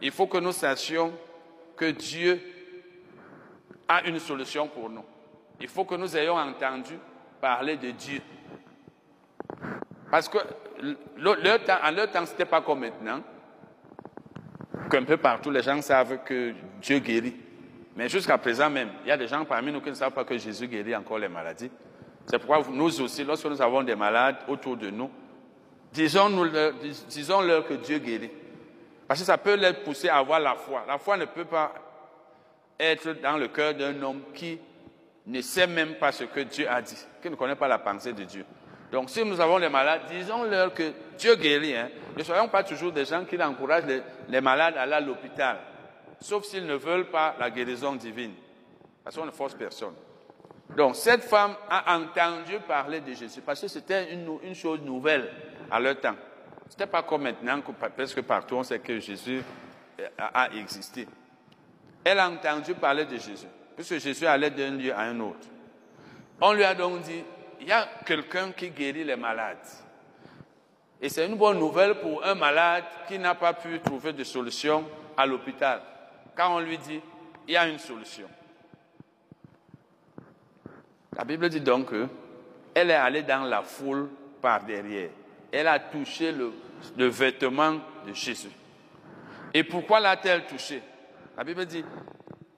Il 0.01 0.11
faut 0.11 0.27
que 0.27 0.37
nous 0.37 0.51
sachions 0.51 1.13
que 1.75 1.91
Dieu 1.91 2.39
a 3.87 4.05
une 4.07 4.19
solution 4.19 4.67
pour 4.67 4.89
nous. 4.89 5.03
il 5.59 5.67
faut 5.67 5.85
que 5.85 5.95
nous 5.95 6.15
ayons 6.15 6.37
entendu 6.37 6.93
parler 7.41 7.77
de 7.77 7.91
Dieu. 7.91 8.21
Parce 10.11 10.29
que 10.29 10.37
leur 11.17 11.63
temps, 11.63 11.77
en 11.83 11.91
leur 11.91 12.11
temps, 12.11 12.25
ce 12.25 12.31
n'était 12.31 12.45
pas 12.45 12.61
comme 12.61 12.81
maintenant, 12.81 13.21
qu'un 14.89 15.03
peu 15.03 15.17
partout, 15.17 15.49
les 15.49 15.61
gens 15.61 15.81
savent 15.81 16.23
que 16.23 16.53
Dieu 16.81 16.99
guérit. 16.99 17.35
Mais 17.95 18.07
jusqu'à 18.07 18.37
présent 18.37 18.69
même, 18.69 18.89
il 19.03 19.09
y 19.09 19.11
a 19.11 19.17
des 19.17 19.27
gens 19.27 19.43
parmi 19.45 19.71
nous 19.71 19.81
qui 19.81 19.89
ne 19.89 19.95
savent 19.95 20.11
pas 20.11 20.23
que 20.23 20.37
Jésus 20.37 20.67
guérit 20.67 20.95
encore 20.95 21.17
les 21.17 21.27
maladies. 21.27 21.71
C'est 22.25 22.37
pourquoi 22.37 22.63
nous 22.71 23.01
aussi, 23.01 23.23
lorsque 23.23 23.45
nous 23.45 23.61
avons 23.61 23.83
des 23.83 23.95
malades 23.95 24.37
autour 24.47 24.77
de 24.77 24.89
nous, 24.89 25.09
disons-leur 25.91 26.73
disons 27.09 27.39
que 27.67 27.73
Dieu 27.75 27.97
guérit. 27.97 28.31
Parce 29.07 29.19
que 29.19 29.25
ça 29.25 29.37
peut 29.37 29.55
les 29.55 29.73
pousser 29.73 30.09
à 30.09 30.17
avoir 30.17 30.39
la 30.39 30.55
foi. 30.55 30.83
La 30.87 30.97
foi 30.97 31.17
ne 31.17 31.25
peut 31.25 31.45
pas 31.45 31.73
être 32.79 33.13
dans 33.21 33.37
le 33.37 33.47
cœur 33.47 33.73
d'un 33.73 34.01
homme 34.01 34.21
qui 34.33 34.59
ne 35.25 35.41
sait 35.41 35.67
même 35.67 35.95
pas 35.95 36.11
ce 36.11 36.25
que 36.25 36.41
Dieu 36.41 36.69
a 36.69 36.81
dit, 36.81 36.97
qui 37.21 37.29
ne 37.29 37.35
connaît 37.35 37.55
pas 37.55 37.67
la 37.67 37.79
pensée 37.79 38.13
de 38.13 38.23
Dieu. 38.23 38.45
Donc 38.91 39.09
si 39.09 39.23
nous 39.25 39.39
avons 39.41 39.59
des 39.59 39.69
malades, 39.69 40.01
disons-leur 40.09 40.73
que 40.73 40.93
Dieu 41.17 41.35
guérit. 41.35 41.75
Hein. 41.75 41.89
Ne 42.15 42.23
soyons 42.23 42.47
pas 42.47 42.63
toujours 42.63 42.91
des 42.91 43.05
gens 43.05 43.25
qui 43.25 43.41
encouragent 43.41 43.83
les, 44.29 44.41
malades 44.41 44.77
à 44.77 44.83
aller 44.83 44.93
à 44.93 45.01
l'hôpital, 45.01 45.57
sauf 46.21 46.45
s'ils 46.45 46.65
ne 46.65 46.75
veulent 46.75 47.09
pas 47.09 47.35
la 47.39 47.49
guérison 47.49 47.95
divine. 47.95 48.33
Parce 49.03 49.15
qu'on 49.15 49.25
ne 49.25 49.31
force 49.31 49.55
personne. 49.55 49.93
Donc 50.75 50.95
cette 50.95 51.23
femme 51.23 51.55
a 51.69 51.97
entendu 51.97 52.59
parler 52.65 53.01
de 53.01 53.13
Jésus, 53.13 53.41
parce 53.41 53.61
que 53.61 53.67
c'était 53.67 54.13
une, 54.13 54.55
chose 54.55 54.81
nouvelle 54.81 55.31
à 55.69 55.79
leur 55.79 55.99
temps. 55.99 56.15
Ce 56.69 56.73
n'était 56.73 56.87
pas 56.87 57.03
comme 57.03 57.23
maintenant, 57.23 57.61
que 57.61 58.21
partout 58.21 58.55
on 58.55 58.63
sait 58.63 58.79
que 58.79 58.99
Jésus 58.99 59.41
a 60.17 60.49
existé. 60.53 61.07
Elle 62.03 62.19
a 62.19 62.29
entendu 62.29 62.73
parler 62.73 63.05
de 63.05 63.17
Jésus, 63.17 63.47
puisque 63.75 63.97
Jésus 63.97 64.25
allait 64.25 64.51
d'un 64.51 64.71
lieu 64.71 64.93
à 64.93 65.01
un 65.01 65.19
autre. 65.19 65.47
On 66.41 66.53
lui 66.53 66.63
a 66.63 66.75
donc 66.75 67.01
dit, 67.01 67.23
il 67.59 67.67
y 67.67 67.71
a 67.71 67.87
quelqu'un 68.05 68.51
qui 68.51 68.69
guérit 68.69 69.03
les 69.03 69.15
malades. 69.15 69.57
Et 71.01 71.09
c'est 71.09 71.25
une 71.25 71.35
bonne 71.35 71.59
nouvelle 71.59 71.95
pour 71.99 72.23
un 72.25 72.35
malade 72.35 72.83
qui 73.07 73.17
n'a 73.19 73.35
pas 73.35 73.53
pu 73.53 73.79
trouver 73.79 74.13
de 74.13 74.23
solution 74.23 74.85
à 75.15 75.25
l'hôpital. 75.25 75.81
Quand 76.35 76.55
on 76.55 76.59
lui 76.59 76.77
dit, 76.77 77.01
il 77.47 77.53
y 77.53 77.57
a 77.57 77.67
une 77.67 77.79
solution. 77.79 78.27
La 81.15 81.23
Bible 81.23 81.49
dit 81.49 81.61
donc 81.61 81.89
qu'elle 81.89 82.91
est 82.91 82.95
allée 82.95 83.23
dans 83.23 83.43
la 83.43 83.63
foule 83.63 84.09
par 84.41 84.63
derrière. 84.63 85.09
Elle 85.59 85.67
a 85.67 85.79
touché 85.79 86.31
le, 86.31 87.07
vêtement 87.07 87.79
de 88.05 88.13
Jésus. 88.13 88.51
Et 89.51 89.63
pourquoi 89.63 89.99
l'a-t-elle 89.99 90.45
touché? 90.45 90.83
La 91.35 91.43
Bible 91.43 91.65
dit, 91.65 91.83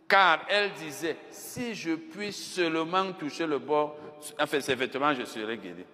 car 0.05 0.41
elle 0.49 0.73
disait, 0.73 1.15
si 1.31 1.73
je 1.75 1.91
puis 1.95 2.33
seulement 2.33 3.13
toucher 3.13 3.47
le 3.47 3.57
bord, 3.57 3.95
enfin 4.37 4.59
ses 4.59 4.75
vêtements, 4.75 5.13
je 5.13 5.23
serai 5.23 5.57
guéri. 5.57 5.85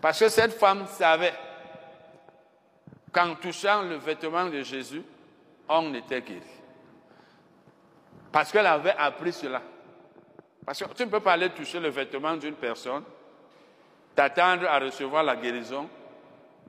Parce 0.00 0.18
que 0.18 0.28
cette 0.28 0.54
femme 0.54 0.88
savait 0.88 1.34
qu'en 3.12 3.36
touchant 3.36 3.82
le 3.82 3.94
vêtement 3.94 4.46
de 4.46 4.60
Jésus, 4.62 5.04
on 5.68 5.94
était 5.94 6.20
guéri. 6.20 6.42
Parce 8.32 8.50
qu'elle 8.50 8.66
avait 8.66 8.96
appris 8.98 9.32
cela. 9.32 9.62
Parce 10.66 10.82
que 10.82 10.92
tu 10.94 11.04
ne 11.04 11.10
peux 11.10 11.20
pas 11.20 11.34
aller 11.34 11.50
toucher 11.50 11.78
le 11.78 11.90
vêtement 11.90 12.36
d'une 12.36 12.56
personne, 12.56 13.04
t'attendre 14.18 14.66
à 14.68 14.80
recevoir 14.80 15.22
la 15.22 15.36
guérison, 15.36 15.88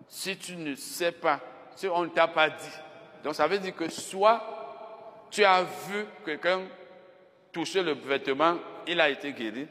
si 0.07 0.37
tu 0.37 0.55
ne 0.55 0.75
sais 0.75 1.11
pas, 1.11 1.39
si 1.75 1.87
on 1.87 2.03
ne 2.03 2.09
t'a 2.09 2.27
pas 2.27 2.47
dit. 2.47 2.77
Donc 3.23 3.33
ça 3.33 3.47
veut 3.47 3.57
dire 3.57 3.75
que 3.75 3.89
soit 3.89 5.25
tu 5.31 5.43
as 5.43 5.63
vu 5.63 6.05
quelqu'un 6.23 6.61
toucher 7.51 7.81
le 7.81 7.93
vêtement, 7.93 8.57
il 8.85 9.01
a 9.01 9.09
été 9.09 9.33
guéri. 9.33 9.67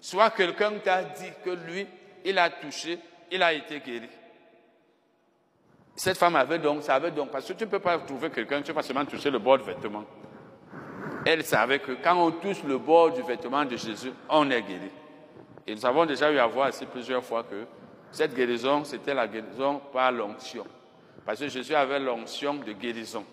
Soit 0.00 0.30
quelqu'un 0.30 0.78
t'a 0.82 1.02
dit 1.04 1.28
que 1.44 1.50
lui, 1.50 1.86
il 2.24 2.38
a 2.38 2.48
touché, 2.48 2.98
il 3.30 3.42
a 3.42 3.52
été 3.52 3.80
guéri. 3.80 4.08
Cette 5.94 6.16
femme 6.16 6.36
avait 6.36 6.60
donc, 6.60 6.82
savait 6.82 7.10
donc, 7.10 7.30
parce 7.30 7.46
que 7.46 7.52
tu 7.52 7.64
ne 7.64 7.68
peux 7.68 7.78
pas 7.78 7.98
trouver 7.98 8.30
quelqu'un, 8.30 8.62
tu 8.62 8.62
ne 8.62 8.66
peux 8.68 8.74
pas 8.80 8.82
seulement 8.82 9.04
toucher 9.04 9.28
le 9.28 9.38
bord 9.38 9.58
du 9.58 9.64
vêtement. 9.64 10.04
Elle 11.26 11.44
savait 11.44 11.80
que 11.80 11.92
quand 11.92 12.16
on 12.16 12.30
touche 12.30 12.62
le 12.62 12.78
bord 12.78 13.12
du 13.12 13.20
vêtement 13.20 13.66
de 13.66 13.76
Jésus, 13.76 14.12
on 14.30 14.50
est 14.50 14.62
guéri. 14.62 14.90
Et 15.66 15.74
nous 15.74 15.86
avons 15.86 16.04
déjà 16.06 16.30
eu 16.32 16.38
à 16.38 16.46
voir 16.46 16.68
ici 16.68 16.86
plusieurs 16.86 17.24
fois 17.24 17.44
que 17.44 17.66
cette 18.10 18.34
guérison, 18.34 18.84
c'était 18.84 19.14
la 19.14 19.26
guérison 19.26 19.80
par 19.92 20.12
l'onction. 20.12 20.66
Parce 21.24 21.38
que 21.38 21.48
Jésus 21.48 21.74
avait 21.74 22.00
l'onction 22.00 22.54
de 22.54 22.72
guérison. 22.72 23.24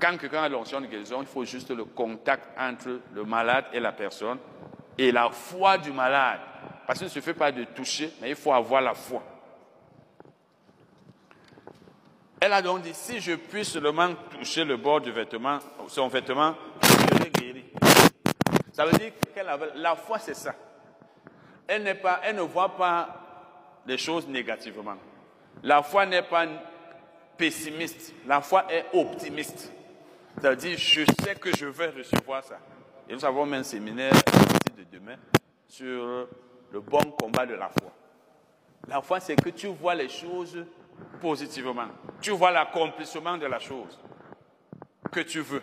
Quand 0.00 0.16
quelqu'un 0.16 0.42
a 0.42 0.48
l'onction 0.48 0.80
de 0.80 0.86
guérison, 0.86 1.20
il 1.20 1.26
faut 1.26 1.44
juste 1.44 1.70
le 1.70 1.84
contact 1.84 2.48
entre 2.58 3.00
le 3.14 3.24
malade 3.24 3.66
et 3.72 3.78
la 3.78 3.92
personne 3.92 4.38
et 4.98 5.12
la 5.12 5.30
foi 5.30 5.78
du 5.78 5.92
malade. 5.92 6.40
Parce 6.86 6.98
qu'il 6.98 7.06
ne 7.06 7.12
suffit 7.12 7.34
pas 7.34 7.52
de 7.52 7.64
toucher, 7.64 8.10
mais 8.20 8.30
il 8.30 8.36
faut 8.36 8.52
avoir 8.52 8.80
la 8.80 8.94
foi. 8.94 9.22
Elle 12.40 12.52
a 12.52 12.60
donc 12.60 12.82
dit, 12.82 12.92
si 12.92 13.20
je 13.20 13.34
puis 13.34 13.64
seulement 13.64 14.08
toucher 14.30 14.64
le 14.64 14.76
bord 14.76 15.00
du 15.00 15.12
vêtement, 15.12 15.60
son 15.86 16.08
vêtement. 16.08 16.56
Ça 18.72 18.86
veut 18.86 18.98
dire 18.98 19.12
avait, 19.48 19.70
la 19.76 19.96
foi 19.96 20.18
c'est 20.18 20.34
ça. 20.34 20.54
Elle, 21.66 21.84
n'est 21.84 21.94
pas, 21.94 22.20
elle 22.24 22.36
ne 22.36 22.42
voit 22.42 22.76
pas 22.76 23.82
les 23.86 23.98
choses 23.98 24.26
négativement. 24.26 24.96
La 25.62 25.82
foi 25.82 26.06
n'est 26.06 26.22
pas 26.22 26.46
pessimiste, 27.36 28.14
la 28.26 28.40
foi 28.40 28.66
est 28.72 28.86
optimiste. 28.92 29.72
C'est-à-dire, 30.38 30.78
je 30.78 31.04
sais 31.22 31.34
que 31.34 31.54
je 31.54 31.66
vais 31.66 31.88
recevoir 31.88 32.42
ça. 32.42 32.58
Et 33.08 33.12
nous 33.12 33.24
avons 33.24 33.50
un 33.52 33.62
séminaire 33.62 34.12
de 34.76 34.84
demain 34.90 35.16
sur 35.68 36.28
le 36.72 36.80
bon 36.80 37.02
combat 37.18 37.46
de 37.46 37.54
la 37.54 37.68
foi. 37.68 37.92
La 38.88 39.02
foi, 39.02 39.20
c'est 39.20 39.36
que 39.36 39.50
tu 39.50 39.68
vois 39.68 39.94
les 39.94 40.08
choses 40.08 40.64
positivement. 41.20 41.88
Tu 42.20 42.30
vois 42.30 42.50
l'accomplissement 42.50 43.36
de 43.36 43.46
la 43.46 43.58
chose 43.58 43.98
que 45.10 45.20
tu 45.20 45.40
veux. 45.40 45.62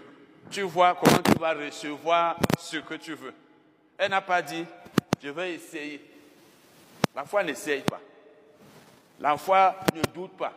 Tu 0.49 0.61
vois 0.61 0.95
comment 0.95 1.21
tu 1.21 1.37
vas 1.39 1.53
recevoir 1.53 2.37
ce 2.57 2.77
que 2.77 2.95
tu 2.95 3.13
veux. 3.13 3.33
Elle 3.97 4.11
n'a 4.11 4.21
pas 4.21 4.41
dit, 4.41 4.65
je 5.21 5.29
vais 5.29 5.53
essayer. 5.53 6.03
La 7.15 7.25
foi 7.25 7.43
n'essaye 7.43 7.81
pas. 7.81 7.99
La 9.19 9.37
foi 9.37 9.75
ne 9.93 10.01
doute 10.13 10.37
pas. 10.37 10.53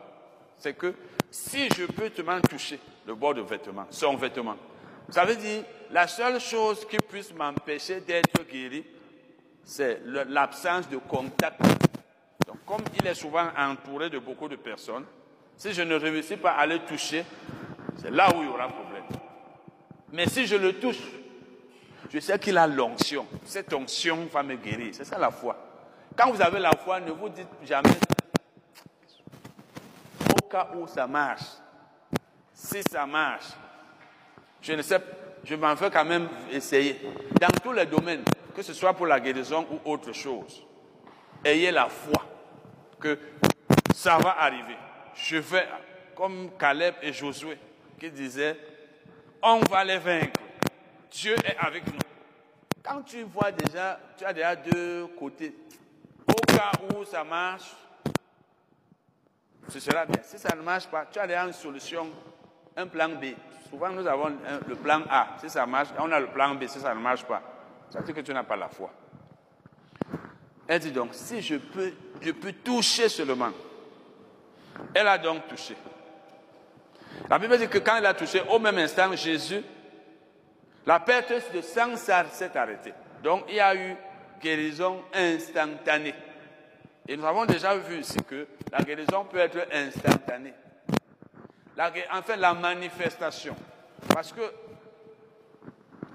C'est 0.57 0.73
que 0.73 0.93
si 1.29 1.67
je 1.69 1.85
peux 1.85 2.09
te 2.09 2.21
m'en 2.21 2.39
toucher, 2.41 2.79
le 3.05 3.15
bord 3.15 3.33
de 3.33 3.41
vêtement, 3.41 3.85
son 3.89 4.15
vêtement. 4.15 4.55
Ça 5.09 5.25
veut 5.25 5.35
dire, 5.35 5.63
la 5.91 6.07
seule 6.07 6.39
chose 6.39 6.87
qui 6.87 6.97
puisse 6.97 7.33
m'empêcher 7.33 7.99
d'être 7.99 8.47
guéri, 8.49 8.85
c'est 9.63 10.01
l'absence 10.05 10.89
de 10.89 10.97
contact. 10.97 11.61
Donc, 12.47 12.57
comme 12.65 12.83
il 12.99 13.05
est 13.05 13.13
souvent 13.13 13.47
entouré 13.57 14.09
de 14.09 14.19
beaucoup 14.19 14.47
de 14.47 14.55
personnes, 14.55 15.05
si 15.57 15.73
je 15.73 15.81
ne 15.81 15.95
réussis 15.95 16.37
pas 16.37 16.51
à 16.51 16.65
le 16.65 16.79
toucher, 16.79 17.25
c'est 18.01 18.11
là 18.11 18.29
où 18.35 18.41
il 18.41 18.45
y 18.45 18.49
aura 18.49 18.69
problème. 18.69 19.03
Mais 20.13 20.29
si 20.29 20.45
je 20.45 20.55
le 20.55 20.73
touche, 20.73 21.01
je 22.11 22.19
sais 22.19 22.37
qu'il 22.37 22.55
a 22.59 22.67
l'onction. 22.67 23.25
Cette 23.45 23.73
onction 23.73 24.27
va 24.31 24.43
me 24.43 24.55
guérir. 24.55 24.93
C'est 24.93 25.05
ça 25.05 25.17
la 25.17 25.31
foi. 25.31 25.57
Quand 26.15 26.31
vous 26.31 26.39
avez 26.39 26.59
la 26.59 26.71
foi, 26.73 26.99
ne 26.99 27.11
vous 27.11 27.29
dites 27.29 27.47
jamais, 27.65 27.89
au 30.31 30.47
cas 30.47 30.69
où 30.75 30.85
ça 30.85 31.07
marche, 31.07 31.41
si 32.53 32.83
ça 32.83 33.07
marche, 33.07 33.47
je 34.61 34.73
ne 34.73 34.83
sais, 34.83 35.01
je 35.43 35.55
m'en 35.55 35.75
fais 35.75 35.89
quand 35.89 36.05
même 36.05 36.29
essayer. 36.51 37.01
Dans 37.41 37.59
tous 37.63 37.73
les 37.73 37.87
domaines, 37.87 38.23
que 38.55 38.61
ce 38.61 38.73
soit 38.73 38.93
pour 38.93 39.07
la 39.07 39.19
guérison 39.19 39.65
ou 39.71 39.91
autre 39.91 40.13
chose, 40.13 40.63
ayez 41.43 41.71
la 41.71 41.89
foi 41.89 42.23
que 42.99 43.17
ça 43.95 44.19
va 44.19 44.39
arriver. 44.39 44.77
Je 45.15 45.37
vais, 45.37 45.67
comme 46.15 46.51
Caleb 46.59 46.93
et 47.01 47.11
Josué, 47.11 47.57
qui 47.99 48.11
disaient, 48.11 48.55
on 49.43 49.59
va 49.59 49.83
les 49.83 49.97
vaincre. 49.97 50.39
Dieu 51.11 51.35
est 51.45 51.57
avec 51.57 51.85
nous. 51.87 51.99
Quand 52.81 53.01
tu 53.03 53.23
vois 53.23 53.51
déjà, 53.51 53.99
tu 54.17 54.25
as 54.25 54.33
déjà 54.33 54.55
deux 54.55 55.07
côtés. 55.19 55.55
Au 56.27 56.33
cas 56.33 56.71
où 56.95 57.03
ça 57.05 57.23
marche, 57.23 57.71
ce 59.67 59.79
sera 59.79 60.05
bien. 60.05 60.21
Si 60.23 60.39
ça 60.39 60.55
ne 60.55 60.61
marche 60.61 60.87
pas, 60.87 61.05
tu 61.05 61.19
as 61.19 61.27
déjà 61.27 61.45
une 61.45 61.53
solution 61.53 62.09
un 62.75 62.87
plan 62.87 63.09
B. 63.09 63.25
Souvent, 63.69 63.89
nous 63.89 64.05
avons 64.07 64.31
le 64.67 64.75
plan 64.75 65.01
A. 65.09 65.35
Si 65.39 65.49
ça 65.49 65.65
marche, 65.65 65.89
on 65.99 66.11
a 66.11 66.19
le 66.19 66.27
plan 66.27 66.55
B. 66.55 66.65
Si 66.67 66.79
ça 66.79 66.93
ne 66.93 66.99
marche 66.99 67.23
pas, 67.25 67.41
ça 67.89 67.99
veut 67.99 68.05
dire 68.05 68.15
que 68.15 68.21
tu 68.21 68.33
n'as 68.33 68.43
pas 68.43 68.55
la 68.55 68.69
foi. 68.69 68.91
Elle 70.67 70.79
dit 70.79 70.91
donc, 70.91 71.09
si 71.13 71.41
je 71.41 71.55
peux, 71.55 71.93
je 72.21 72.31
peux 72.31 72.53
toucher 72.53 73.09
seulement. 73.09 73.51
Elle 74.93 75.07
a 75.07 75.17
donc 75.17 75.47
touché. 75.47 75.75
La 77.29 77.39
Bible 77.39 77.57
dit 77.57 77.67
que 77.67 77.79
quand 77.79 77.97
elle 77.97 78.05
a 78.05 78.13
touché, 78.13 78.41
au 78.49 78.59
même 78.59 78.77
instant, 78.77 79.15
Jésus, 79.15 79.61
la 80.85 80.99
perte 80.99 81.33
de 81.53 81.61
sang 81.61 81.95
s'est 81.95 82.57
arrêtée. 82.57 82.93
Donc, 83.23 83.45
il 83.49 83.55
y 83.55 83.59
a 83.59 83.75
eu 83.75 83.95
guérison 84.41 85.03
instantanée. 85.13 86.15
Et 87.07 87.15
nous 87.15 87.25
avons 87.25 87.45
déjà 87.45 87.75
vu 87.75 87.99
ici 87.99 88.17
que 88.27 88.47
la 88.71 88.79
guérison 88.79 89.25
peut 89.25 89.37
être 89.37 89.67
instantanée 89.71 90.53
la, 91.75 91.91
enfin 92.11 92.35
la 92.35 92.53
manifestation. 92.53 93.55
Parce 94.13 94.31
que 94.31 94.41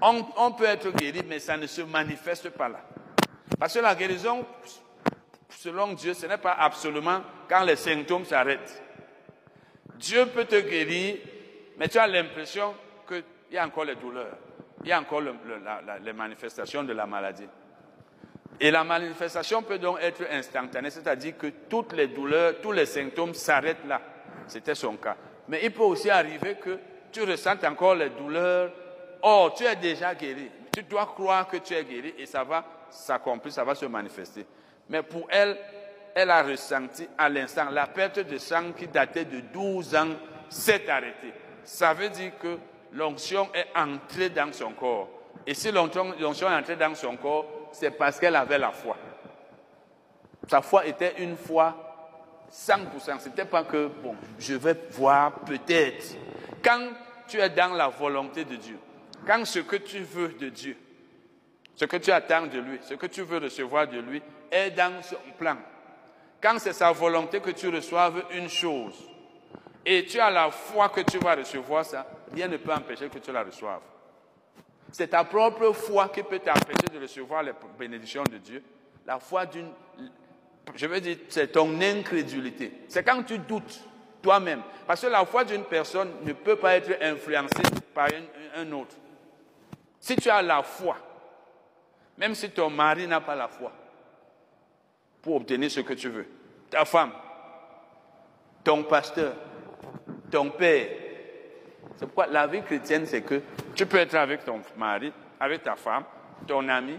On, 0.01 0.25
on 0.37 0.51
peut 0.53 0.65
être 0.65 0.91
guéri, 0.91 1.23
mais 1.27 1.39
ça 1.39 1.57
ne 1.57 1.67
se 1.67 1.81
manifeste 1.81 2.49
pas 2.51 2.69
là. 2.69 2.79
Parce 3.59 3.73
que 3.73 3.79
la 3.79 3.95
guérison, 3.95 4.45
selon 5.49 5.93
Dieu, 5.93 6.13
ce 6.13 6.25
n'est 6.25 6.37
pas 6.37 6.53
absolument 6.53 7.21
quand 7.49 7.63
les 7.65 7.75
symptômes 7.75 8.23
s'arrêtent. 8.23 8.81
Dieu 9.99 10.25
peut 10.27 10.45
te 10.45 10.59
guérir, 10.59 11.17
mais 11.77 11.89
tu 11.89 11.97
as 11.97 12.07
l'impression 12.07 12.73
qu'il 13.05 13.23
y 13.51 13.57
a 13.57 13.65
encore 13.65 13.83
les 13.83 13.95
douleurs, 13.95 14.37
il 14.81 14.89
y 14.89 14.91
a 14.93 14.99
encore 14.99 15.21
les 15.21 16.13
manifestations 16.13 16.83
de 16.83 16.93
la 16.93 17.05
maladie. 17.05 17.47
Et 18.61 18.71
la 18.71 18.83
manifestation 18.83 19.61
peut 19.61 19.77
donc 19.77 19.99
être 20.01 20.23
instantanée, 20.31 20.89
c'est-à-dire 20.89 21.37
que 21.37 21.47
toutes 21.69 21.93
les 21.93 22.07
douleurs, 22.07 22.55
tous 22.61 22.71
les 22.71 22.85
symptômes 22.85 23.33
s'arrêtent 23.33 23.85
là. 23.87 24.01
C'était 24.47 24.75
son 24.75 24.95
cas. 24.97 25.15
Mais 25.47 25.61
il 25.63 25.71
peut 25.71 25.83
aussi 25.83 26.09
arriver 26.09 26.55
que 26.55 26.77
tu 27.11 27.23
ressentes 27.23 27.63
encore 27.63 27.95
les 27.95 28.09
douleurs. 28.09 28.71
Or, 29.21 29.53
tu 29.53 29.63
es 29.63 29.75
déjà 29.75 30.15
guéri. 30.15 30.49
Tu 30.73 30.83
dois 30.83 31.05
croire 31.05 31.47
que 31.47 31.57
tu 31.57 31.73
es 31.73 31.83
guéri 31.83 32.13
et 32.17 32.25
ça 32.25 32.43
va 32.43 32.65
s'accomplir, 32.89 33.53
ça 33.53 33.63
va 33.63 33.75
se 33.75 33.85
manifester. 33.85 34.45
Mais 34.89 35.03
pour 35.03 35.27
elle, 35.29 35.57
elle 36.15 36.31
a 36.31 36.43
ressenti 36.43 37.07
à 37.17 37.29
l'instant 37.29 37.69
la 37.69 37.87
perte 37.87 38.19
de 38.19 38.37
sang 38.37 38.71
qui 38.77 38.87
datait 38.87 39.25
de 39.25 39.39
12 39.39 39.95
ans 39.95 40.09
s'est 40.49 40.89
arrêtée. 40.89 41.33
Ça 41.63 41.93
veut 41.93 42.09
dire 42.09 42.31
que 42.39 42.57
l'onction 42.93 43.49
est 43.53 43.67
entrée 43.75 44.29
dans 44.29 44.51
son 44.51 44.71
corps. 44.71 45.09
Et 45.45 45.53
si 45.53 45.71
l'onction 45.71 46.13
est 46.19 46.55
entrée 46.55 46.75
dans 46.75 46.95
son 46.95 47.15
corps, 47.17 47.69
c'est 47.71 47.91
parce 47.91 48.19
qu'elle 48.19 48.35
avait 48.35 48.57
la 48.57 48.71
foi. 48.71 48.97
Sa 50.47 50.61
foi 50.61 50.85
était 50.85 51.15
une 51.19 51.35
foi 51.37 51.89
100%. 52.51 53.19
C'était 53.19 53.45
pas 53.45 53.63
que, 53.63 53.87
bon, 53.87 54.15
je 54.39 54.55
vais 54.55 54.75
voir 54.91 55.33
peut-être. 55.41 56.15
Quand 56.63 56.89
tu 57.27 57.37
es 57.37 57.49
dans 57.49 57.73
la 57.73 57.87
volonté 57.87 58.43
de 58.43 58.55
Dieu, 58.55 58.79
quand 59.25 59.45
ce 59.45 59.59
que 59.59 59.75
tu 59.75 59.99
veux 59.99 60.29
de 60.29 60.49
Dieu, 60.49 60.75
ce 61.75 61.85
que 61.85 61.97
tu 61.97 62.11
attends 62.11 62.47
de 62.47 62.59
lui, 62.59 62.79
ce 62.81 62.95
que 62.95 63.05
tu 63.05 63.21
veux 63.21 63.37
recevoir 63.37 63.87
de 63.87 63.99
lui 63.99 64.21
est 64.51 64.71
dans 64.71 65.01
son 65.01 65.15
plan. 65.37 65.57
Quand 66.41 66.57
c'est 66.59 66.73
sa 66.73 66.91
volonté 66.91 67.39
que 67.39 67.51
tu 67.51 67.67
reçoives 67.69 68.23
une 68.31 68.49
chose 68.49 68.95
et 69.85 70.05
tu 70.05 70.19
as 70.19 70.29
la 70.29 70.51
foi 70.51 70.89
que 70.89 71.01
tu 71.01 71.17
vas 71.17 71.35
recevoir 71.35 71.85
ça, 71.85 72.05
rien 72.33 72.47
ne 72.47 72.57
peut 72.57 72.73
empêcher 72.73 73.09
que 73.09 73.19
tu 73.19 73.31
la 73.31 73.43
reçoives. 73.43 73.81
C'est 74.91 75.09
ta 75.09 75.23
propre 75.23 75.71
foi 75.73 76.09
qui 76.09 76.23
peut 76.23 76.39
t'empêcher 76.39 76.87
de 76.91 76.99
recevoir 76.99 77.43
les 77.43 77.51
bénédictions 77.77 78.23
de 78.23 78.37
Dieu. 78.37 78.63
La 79.05 79.19
foi 79.19 79.45
d'une, 79.45 79.69
je 80.75 80.85
veux 80.87 81.01
dire, 81.01 81.17
c'est 81.29 81.51
ton 81.51 81.79
incrédulité. 81.81 82.71
C'est 82.87 83.03
quand 83.03 83.23
tu 83.23 83.37
doutes 83.39 83.81
toi-même. 84.21 84.61
Parce 84.85 85.01
que 85.01 85.07
la 85.07 85.25
foi 85.25 85.43
d'une 85.43 85.63
personne 85.63 86.11
ne 86.23 86.33
peut 86.33 86.55
pas 86.55 86.75
être 86.75 87.01
influencée 87.01 87.63
par 87.93 88.07
un, 88.55 88.71
autre. 88.71 88.95
Si 89.99 90.15
tu 90.15 90.29
as 90.29 90.41
la 90.41 90.63
foi, 90.63 90.97
même 92.17 92.35
si 92.35 92.49
ton 92.49 92.69
mari 92.69 93.07
n'a 93.07 93.21
pas 93.21 93.35
la 93.35 93.47
foi, 93.47 93.71
pour 95.21 95.35
obtenir 95.35 95.69
ce 95.69 95.81
que 95.81 95.93
tu 95.93 96.09
veux, 96.09 96.25
ta 96.69 96.85
femme, 96.85 97.11
ton 98.63 98.83
pasteur, 98.83 99.33
ton 100.31 100.49
père, 100.49 100.87
c'est 101.99 102.05
pourquoi 102.05 102.27
la 102.27 102.47
vie 102.47 102.61
chrétienne, 102.61 103.05
c'est 103.05 103.21
que 103.21 103.41
tu 103.75 103.85
peux 103.85 103.97
être 103.97 104.15
avec 104.15 104.45
ton 104.45 104.61
mari, 104.77 105.11
avec 105.37 105.63
ta 105.63 105.75
femme, 105.75 106.05
ton 106.47 106.67
ami. 106.69 106.97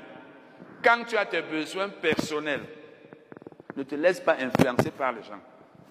Quand 0.85 1.05
tu 1.07 1.17
as 1.17 1.25
tes 1.25 1.41
besoins 1.41 1.89
personnels, 1.89 2.65
ne 3.77 3.83
te 3.83 3.95
laisse 3.95 4.21
pas 4.21 4.37
influencer 4.39 4.91
par 4.91 5.13
les 5.13 5.23
gens. 5.23 5.41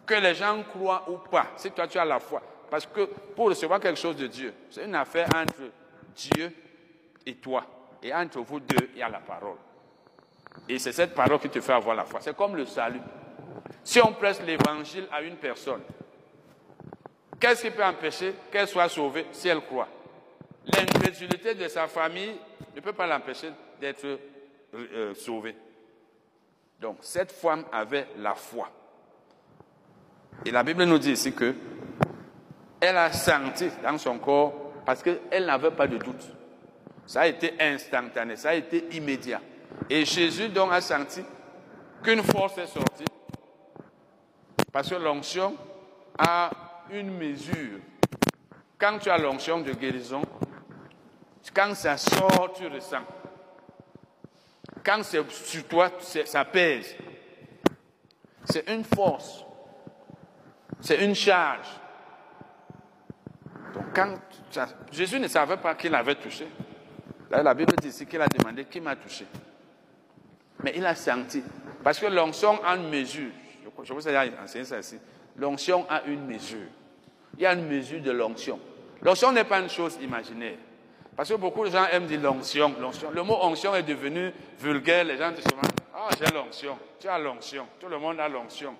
Que 0.05 0.13
les 0.13 0.35
gens 0.35 0.61
croient 0.63 1.05
ou 1.09 1.17
pas, 1.17 1.47
si 1.55 1.71
toi 1.71 1.87
tu 1.87 1.97
as 1.97 2.05
la 2.05 2.19
foi. 2.19 2.41
Parce 2.69 2.85
que 2.85 3.05
pour 3.35 3.47
recevoir 3.47 3.79
quelque 3.79 3.99
chose 3.99 4.15
de 4.15 4.27
Dieu, 4.27 4.53
c'est 4.69 4.85
une 4.85 4.95
affaire 4.95 5.27
entre 5.35 5.71
Dieu 6.15 6.51
et 7.25 7.35
toi. 7.35 7.65
Et 8.03 8.13
entre 8.13 8.39
vous 8.41 8.59
deux, 8.59 8.89
il 8.93 8.99
y 8.99 9.03
a 9.03 9.09
la 9.09 9.19
parole. 9.19 9.57
Et 10.67 10.79
c'est 10.79 10.91
cette 10.91 11.15
parole 11.15 11.39
qui 11.39 11.49
te 11.49 11.61
fait 11.61 11.73
avoir 11.73 11.95
la 11.95 12.05
foi. 12.05 12.19
C'est 12.21 12.35
comme 12.35 12.55
le 12.55 12.65
salut. 12.65 13.01
Si 13.83 13.99
on 14.01 14.13
presse 14.13 14.41
l'évangile 14.41 15.07
à 15.11 15.21
une 15.21 15.35
personne, 15.35 15.81
Qu'est-ce 17.39 17.61
qui 17.61 17.71
peut 17.71 17.83
empêcher 17.83 18.35
qu'elle 18.51 18.67
soit 18.67 18.89
sauvée 18.89 19.25
si 19.31 19.47
elle 19.47 19.61
croit? 19.61 19.87
L'incrédulité 20.65 21.55
de 21.55 21.67
sa 21.67 21.87
famille 21.87 22.35
ne 22.75 22.81
peut 22.81 22.91
pas 22.91 23.07
l'empêcher 23.07 23.49
d'être 23.79 24.05
euh, 24.73 25.13
sauvée. 25.15 25.55
Donc, 26.81 26.97
cette 27.01 27.31
femme 27.31 27.63
avait 27.71 28.07
la 28.17 28.35
foi. 28.35 28.69
Et 30.45 30.51
la 30.51 30.63
Bible 30.63 30.83
nous 30.83 30.97
dit 30.97 31.13
ici 31.13 31.33
que 31.33 31.55
elle 32.81 32.97
a 32.97 33.11
senti 33.11 33.69
dans 33.83 33.97
son 33.97 34.19
corps 34.19 34.71
parce 34.85 35.01
qu'elle 35.01 35.45
n'avait 35.45 35.71
pas 35.71 35.87
de 35.87 35.97
doute. 35.97 36.29
Ça 37.05 37.21
a 37.21 37.27
été 37.27 37.53
instantané, 37.59 38.35
ça 38.35 38.49
a 38.49 38.53
été 38.53 38.85
immédiat. 38.91 39.41
Et 39.89 40.05
Jésus 40.05 40.49
donc 40.49 40.71
a 40.71 40.81
senti 40.81 41.23
qu'une 42.03 42.23
force 42.23 42.57
est 42.57 42.67
sortie 42.67 43.05
parce 44.71 44.89
que 44.89 44.95
l'onction 44.95 45.55
a 46.17 46.49
une 46.91 47.17
mesure. 47.17 47.79
Quand 48.77 48.99
tu 48.99 49.09
as 49.09 49.17
l'onction 49.17 49.59
de 49.59 49.73
guérison, 49.73 50.21
quand 51.53 51.75
ça 51.75 51.97
sort, 51.97 52.53
tu 52.53 52.67
ressens. 52.67 53.03
Quand 54.83 55.03
c'est 55.03 55.29
sur 55.31 55.67
toi, 55.67 55.91
ça 55.99 56.45
pèse. 56.45 56.95
C'est 58.45 58.69
une 58.69 58.83
force. 58.83 59.43
C'est 60.81 61.03
une 61.03 61.15
charge. 61.15 61.67
Quand 63.93 64.15
Jésus 64.91 65.19
ne 65.19 65.27
savait 65.27 65.57
pas 65.57 65.75
qu'il 65.75 65.93
avait 65.93 66.15
touché. 66.15 66.47
La 67.29 67.53
Bible 67.53 67.75
dit 67.81 67.89
ici 67.89 68.05
qu'il 68.05 68.21
a 68.21 68.27
demandé 68.27 68.65
qui 68.65 68.79
m'a 68.79 68.95
touché. 68.95 69.25
Mais 70.63 70.73
il 70.75 70.85
a 70.85 70.95
senti. 70.95 71.43
Parce 71.83 71.99
que 71.99 72.07
l'onction 72.07 72.63
a 72.63 72.75
une 72.75 72.89
mesure. 72.89 73.31
Je, 73.83 73.93
vous 73.93 74.07
ai 74.07 74.31
enseigné 74.43 74.65
ça 74.65 74.79
ici. 74.79 74.97
L'onction 75.37 75.85
a 75.89 76.03
une 76.03 76.25
mesure. 76.25 76.67
Il 77.37 77.43
y 77.43 77.45
a 77.45 77.53
une 77.53 77.65
mesure 77.65 78.01
de 78.01 78.11
l'onction. 78.11 78.59
L'onction 79.01 79.31
n'est 79.31 79.45
pas 79.45 79.59
une 79.59 79.69
chose 79.69 79.97
imaginaire. 80.01 80.57
Parce 81.15 81.29
que 81.29 81.35
beaucoup 81.35 81.65
de 81.65 81.71
gens 81.71 81.85
aiment 81.91 82.05
dire 82.05 82.21
l'onction, 82.21 82.73
l'onction. 82.79 83.11
Le 83.11 83.23
mot 83.23 83.37
onction 83.41 83.75
est 83.75 83.83
devenu 83.83 84.31
vulgaire. 84.59 85.03
Les 85.05 85.17
gens 85.17 85.31
disent 85.31 85.45
souvent, 85.45 85.61
ah, 85.95 86.09
j'ai 86.17 86.33
l'onction. 86.33 86.77
Tu 86.99 87.07
as 87.07 87.17
l'onction. 87.17 87.65
Tout 87.79 87.87
le 87.87 87.97
monde 87.97 88.19
a 88.19 88.27
l'onction. 88.27 88.75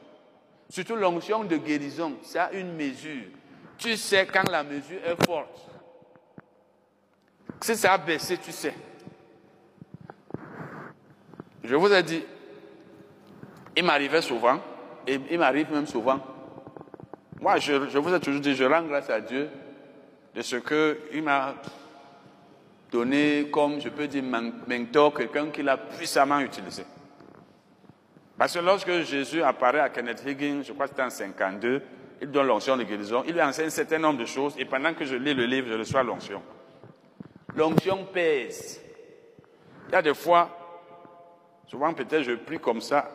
Surtout 0.69 0.95
l'onction 0.95 1.43
de 1.43 1.57
guérison, 1.57 2.14
ça 2.22 2.45
a 2.45 2.51
une 2.51 2.73
mesure. 2.76 3.26
Tu 3.77 3.95
sais 3.97 4.26
quand 4.26 4.49
la 4.49 4.64
mesure 4.64 4.99
est 5.06 5.26
forte. 5.26 5.68
Si 7.61 7.76
ça 7.76 7.93
a 7.93 7.97
baissé, 7.97 8.38
tu 8.38 8.51
sais. 8.51 8.73
Je 11.69 11.75
vous 11.75 11.93
ai 11.93 12.01
dit, 12.01 12.23
il 13.77 13.83
m'arrivait 13.83 14.23
souvent, 14.23 14.59
et 15.05 15.19
il 15.29 15.37
m'arrive 15.37 15.71
même 15.71 15.85
souvent. 15.85 16.19
Moi, 17.39 17.57
je, 17.57 17.73
vous 17.73 18.11
ai 18.11 18.19
toujours 18.19 18.41
dit, 18.41 18.55
je 18.55 18.63
rends 18.63 18.81
grâce 18.81 19.07
à 19.11 19.21
Dieu 19.21 19.47
de 20.33 20.41
ce 20.41 20.55
qu'il 20.55 21.21
m'a 21.21 21.53
donné 22.91 23.51
comme, 23.51 23.79
je 23.79 23.89
peux 23.89 24.07
dire, 24.07 24.23
men- 24.23 24.51
mentor, 24.67 25.13
quelqu'un 25.13 25.51
qu'il 25.51 25.69
a 25.69 25.77
puissamment 25.77 26.39
utilisé. 26.39 26.85
Parce 28.35 28.55
que 28.55 28.59
lorsque 28.61 29.01
Jésus 29.01 29.43
apparaît 29.43 29.81
à 29.81 29.89
Kenneth 29.89 30.23
Higgins, 30.25 30.63
je 30.63 30.73
crois 30.73 30.87
que 30.87 30.93
c'était 30.93 31.03
en 31.03 31.11
52, 31.11 31.83
il 32.23 32.31
donne 32.31 32.47
l'onction 32.47 32.77
de 32.77 32.83
guérison, 32.83 33.23
il 33.27 33.33
lui 33.35 33.43
enseigne 33.43 33.67
un 33.67 33.69
certain 33.69 33.99
nombre 33.99 34.19
de 34.21 34.25
choses, 34.25 34.55
et 34.57 34.65
pendant 34.65 34.95
que 34.95 35.05
je 35.05 35.15
lis 35.15 35.35
le 35.35 35.45
livre, 35.45 35.67
je 35.71 35.77
reçois 35.77 36.01
l'onction. 36.01 36.41
L'onction 37.55 38.05
pèse. 38.11 38.81
Il 39.89 39.91
y 39.93 39.95
a 39.95 40.01
des 40.01 40.15
fois, 40.15 40.59
souvent 41.69 41.93
peut-être 41.93 42.23
je 42.23 42.31
prie 42.33 42.59
comme 42.59 42.81
ça, 42.81 43.09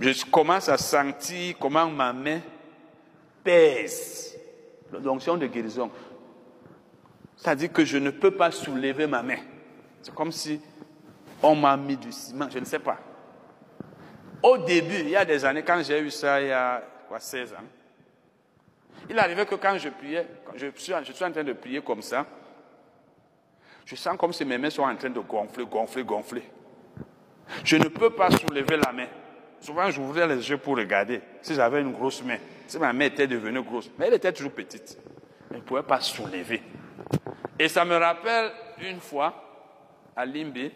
je 0.00 0.24
commence 0.24 0.68
à 0.68 0.78
sentir 0.78 1.56
comment 1.58 1.90
ma 1.90 2.12
main 2.12 2.40
pèse. 3.42 4.38
L'onction 5.02 5.36
de 5.36 5.46
guérison. 5.46 5.90
C'est-à-dire 7.36 7.72
que 7.72 7.84
je 7.84 7.98
ne 7.98 8.10
peux 8.10 8.30
pas 8.30 8.50
soulever 8.50 9.06
ma 9.06 9.22
main. 9.22 9.38
C'est 10.00 10.14
comme 10.14 10.32
si 10.32 10.60
on 11.42 11.54
m'a 11.54 11.76
mis 11.76 11.96
du 11.96 12.10
ciment, 12.10 12.48
je 12.48 12.58
ne 12.58 12.64
sais 12.64 12.78
pas. 12.78 12.98
Au 14.42 14.56
début, 14.56 15.00
il 15.00 15.10
y 15.10 15.16
a 15.16 15.24
des 15.24 15.44
années, 15.44 15.62
quand 15.62 15.82
j'ai 15.82 16.00
eu 16.00 16.10
ça, 16.10 16.40
il 16.40 16.48
y 16.48 16.52
a 16.52 16.82
quoi, 17.08 17.18
16 17.18 17.52
ans, 17.54 17.56
il 19.10 19.18
arrivait 19.18 19.44
que 19.44 19.56
quand 19.56 19.76
je 19.76 19.88
priais, 19.88 20.26
quand 20.44 20.52
je 20.56 20.68
suis, 20.76 20.92
je 21.04 21.12
suis 21.12 21.24
en 21.24 21.32
train 21.32 21.44
de 21.44 21.52
prier 21.52 21.82
comme 21.82 22.02
ça, 22.02 22.24
je 23.84 23.96
sens 23.96 24.16
comme 24.16 24.32
si 24.32 24.44
mes 24.44 24.58
mains 24.58 24.70
sont 24.70 24.82
en 24.82 24.94
train 24.94 25.10
de 25.10 25.20
gonfler, 25.20 25.66
gonfler, 25.66 26.04
gonfler. 26.04 26.44
Je 27.64 27.76
ne 27.76 27.88
peux 27.88 28.10
pas 28.10 28.30
soulever 28.30 28.76
la 28.76 28.92
main. 28.92 29.06
Souvent, 29.60 29.90
j'ouvrais 29.90 30.26
les 30.26 30.48
yeux 30.48 30.58
pour 30.58 30.76
regarder 30.76 31.20
si 31.42 31.54
j'avais 31.54 31.80
une 31.80 31.92
grosse 31.92 32.22
main, 32.22 32.38
si 32.66 32.78
ma 32.78 32.92
main 32.92 33.06
était 33.06 33.26
devenue 33.26 33.62
grosse. 33.62 33.90
Mais 33.98 34.06
elle 34.06 34.14
était 34.14 34.32
toujours 34.32 34.52
petite. 34.52 34.96
Elle 35.50 35.56
ne 35.58 35.62
pouvait 35.62 35.82
pas 35.82 36.00
soulever. 36.00 36.62
Et 37.58 37.68
ça 37.68 37.84
me 37.84 37.96
rappelle 37.96 38.52
une 38.80 39.00
fois, 39.00 39.34
à 40.14 40.24
Limbe, 40.24 40.70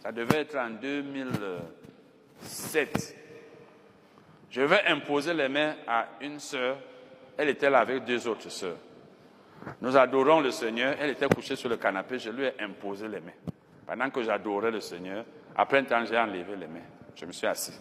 ça 0.00 0.12
devait 0.12 0.42
être 0.42 0.56
en 0.56 0.70
2007. 0.70 3.16
Je 4.50 4.62
vais 4.62 4.84
imposer 4.86 5.34
les 5.34 5.48
mains 5.48 5.74
à 5.86 6.06
une 6.20 6.38
sœur. 6.38 6.78
Elle 7.36 7.48
était 7.50 7.68
là 7.70 7.80
avec 7.80 8.04
deux 8.04 8.28
autres 8.28 8.50
sœurs. 8.50 8.78
Nous 9.80 9.96
adorons 9.96 10.40
le 10.40 10.50
Seigneur. 10.50 10.96
Elle 11.00 11.10
était 11.10 11.28
couchée 11.28 11.56
sur 11.56 11.68
le 11.68 11.76
canapé. 11.76 12.18
Je 12.18 12.30
lui 12.30 12.44
ai 12.44 12.54
imposé 12.60 13.08
les 13.08 13.20
mains. 13.20 13.32
Pendant 13.86 14.08
que 14.10 14.22
j'adorais 14.22 14.70
le 14.70 14.80
Seigneur, 14.80 15.24
après 15.58 15.78
un 15.78 15.84
temps, 15.84 16.04
j'ai 16.04 16.16
enlevé 16.16 16.54
les 16.54 16.68
mains. 16.68 16.86
Je 17.16 17.26
me 17.26 17.32
suis 17.32 17.48
assis. 17.48 17.72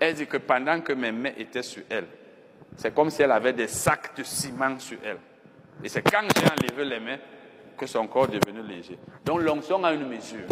Elle 0.00 0.14
dit 0.14 0.26
que 0.26 0.38
pendant 0.38 0.80
que 0.80 0.92
mes 0.92 1.12
mains 1.12 1.30
étaient 1.36 1.62
sur 1.62 1.84
elle, 1.88 2.08
c'est 2.76 2.92
comme 2.92 3.08
si 3.08 3.22
elle 3.22 3.30
avait 3.30 3.52
des 3.52 3.68
sacs 3.68 4.16
de 4.16 4.24
ciment 4.24 4.76
sur 4.80 4.98
elle. 5.04 5.18
Et 5.84 5.88
c'est 5.88 6.02
quand 6.02 6.22
j'ai 6.36 6.44
enlevé 6.44 6.84
les 6.84 6.98
mains 6.98 7.18
que 7.78 7.86
son 7.86 8.08
corps 8.08 8.28
est 8.32 8.40
devenu 8.40 8.66
léger. 8.66 8.98
Donc 9.24 9.42
l'onction 9.42 9.82
a 9.84 9.92
une 9.92 10.08
mesure. 10.08 10.48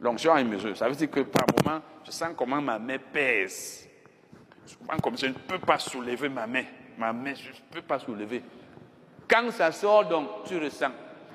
L'onction 0.00 0.32
a 0.32 0.40
une 0.40 0.48
mesure. 0.48 0.74
Ça 0.74 0.88
veut 0.88 0.94
dire 0.94 1.10
que 1.10 1.20
par 1.20 1.44
moment, 1.62 1.82
je 2.06 2.10
sens 2.10 2.30
comment 2.34 2.62
ma 2.62 2.78
main 2.78 2.96
pèse. 3.12 3.86
Souvent 4.64 4.96
comme 4.96 5.18
je 5.18 5.26
ne 5.26 5.34
peux 5.34 5.58
pas 5.58 5.78
soulever 5.78 6.30
ma 6.30 6.46
main. 6.46 6.64
Ma 6.96 7.12
main, 7.12 7.34
je 7.34 7.50
ne 7.50 7.54
peux 7.70 7.82
pas 7.82 7.98
soulever. 7.98 8.42
Quand 9.28 9.50
ça 9.50 9.70
sort, 9.72 10.06
donc, 10.06 10.44
tu 10.46 10.58
ressens. 10.58 10.92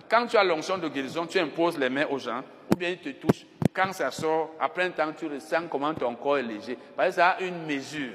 Quand 0.09 0.25
tu 0.25 0.35
as 0.35 0.43
l'onction 0.43 0.79
de 0.79 0.87
guérison, 0.87 1.27
tu 1.27 1.37
imposes 1.39 1.77
les 1.77 1.89
mains 1.89 2.07
aux 2.09 2.17
gens, 2.17 2.41
ou 2.71 2.75
bien 2.75 2.89
ils 2.89 2.99
te 2.99 3.09
touchent. 3.09 3.45
Quand 3.77 3.93
ça 3.93 4.09
sort, 4.09 4.55
après 4.59 4.85
un 4.85 4.89
temps, 4.89 5.13
tu 5.13 5.27
ressens 5.27 5.67
comment 5.69 5.93
ton 5.93 6.15
corps 6.15 6.39
est 6.39 6.43
léger. 6.43 6.75
Parce 6.95 7.09
que 7.09 7.15
ça 7.15 7.29
a 7.29 7.41
une 7.41 7.63
mesure. 7.67 8.13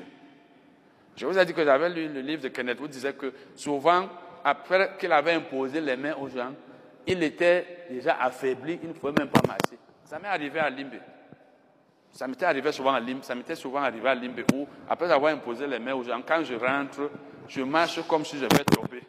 Je 1.17 1.25
vous 1.25 1.39
ai 1.39 1.45
dit 1.45 1.55
que 1.55 1.65
j'avais 1.65 1.89
lu 1.89 2.09
le 2.09 2.21
livre 2.21 2.43
de 2.43 2.49
Kenneth 2.49 2.81
Wood, 2.81 2.91
disait 2.91 3.13
que 3.13 3.33
souvent, 3.55 4.09
après 4.43 4.97
qu'il 4.99 5.13
avait 5.13 5.35
imposé 5.35 5.81
les 5.81 5.97
mains 5.97 6.17
aux 6.17 6.29
gens, 6.29 6.53
il 7.07 7.23
était 7.23 7.87
déjà 7.89 8.17
affaibli, 8.21 8.81
il 8.83 8.89
ne 8.89 8.93
pouvait 8.95 9.13
même 9.17 9.29
pas 9.29 9.41
marcher. 9.47 9.79
Ça 10.05 10.19
m'est 10.19 10.27
arrivé 10.27 10.59
à 10.59 10.69
Limbe. 10.69 10.99
Ça 12.11 12.27
m'était 12.27 12.47
arrivé 12.47 12.73
souvent 12.73 12.95
à 12.95 12.99
Limbe, 12.99 13.23
ça 13.23 13.37
m'était 13.37 13.55
souvent 13.55 13.83
arrivé 13.83 14.09
à 14.09 14.17
Limbe 14.17 14.43
où, 14.53 14.67
après 14.89 15.13
avoir 15.13 15.33
imposé 15.33 15.69
les 15.69 15.79
mains 15.79 15.95
aux 15.95 16.03
gens, 16.03 16.21
quand 16.27 16.43
je 16.43 16.55
rentre, 16.55 17.09
je 17.47 17.63
marche 17.63 18.05
comme 18.09 18.25
si 18.25 18.37
je 18.37 18.47
vais 18.47 18.65
tomber. 18.65 19.05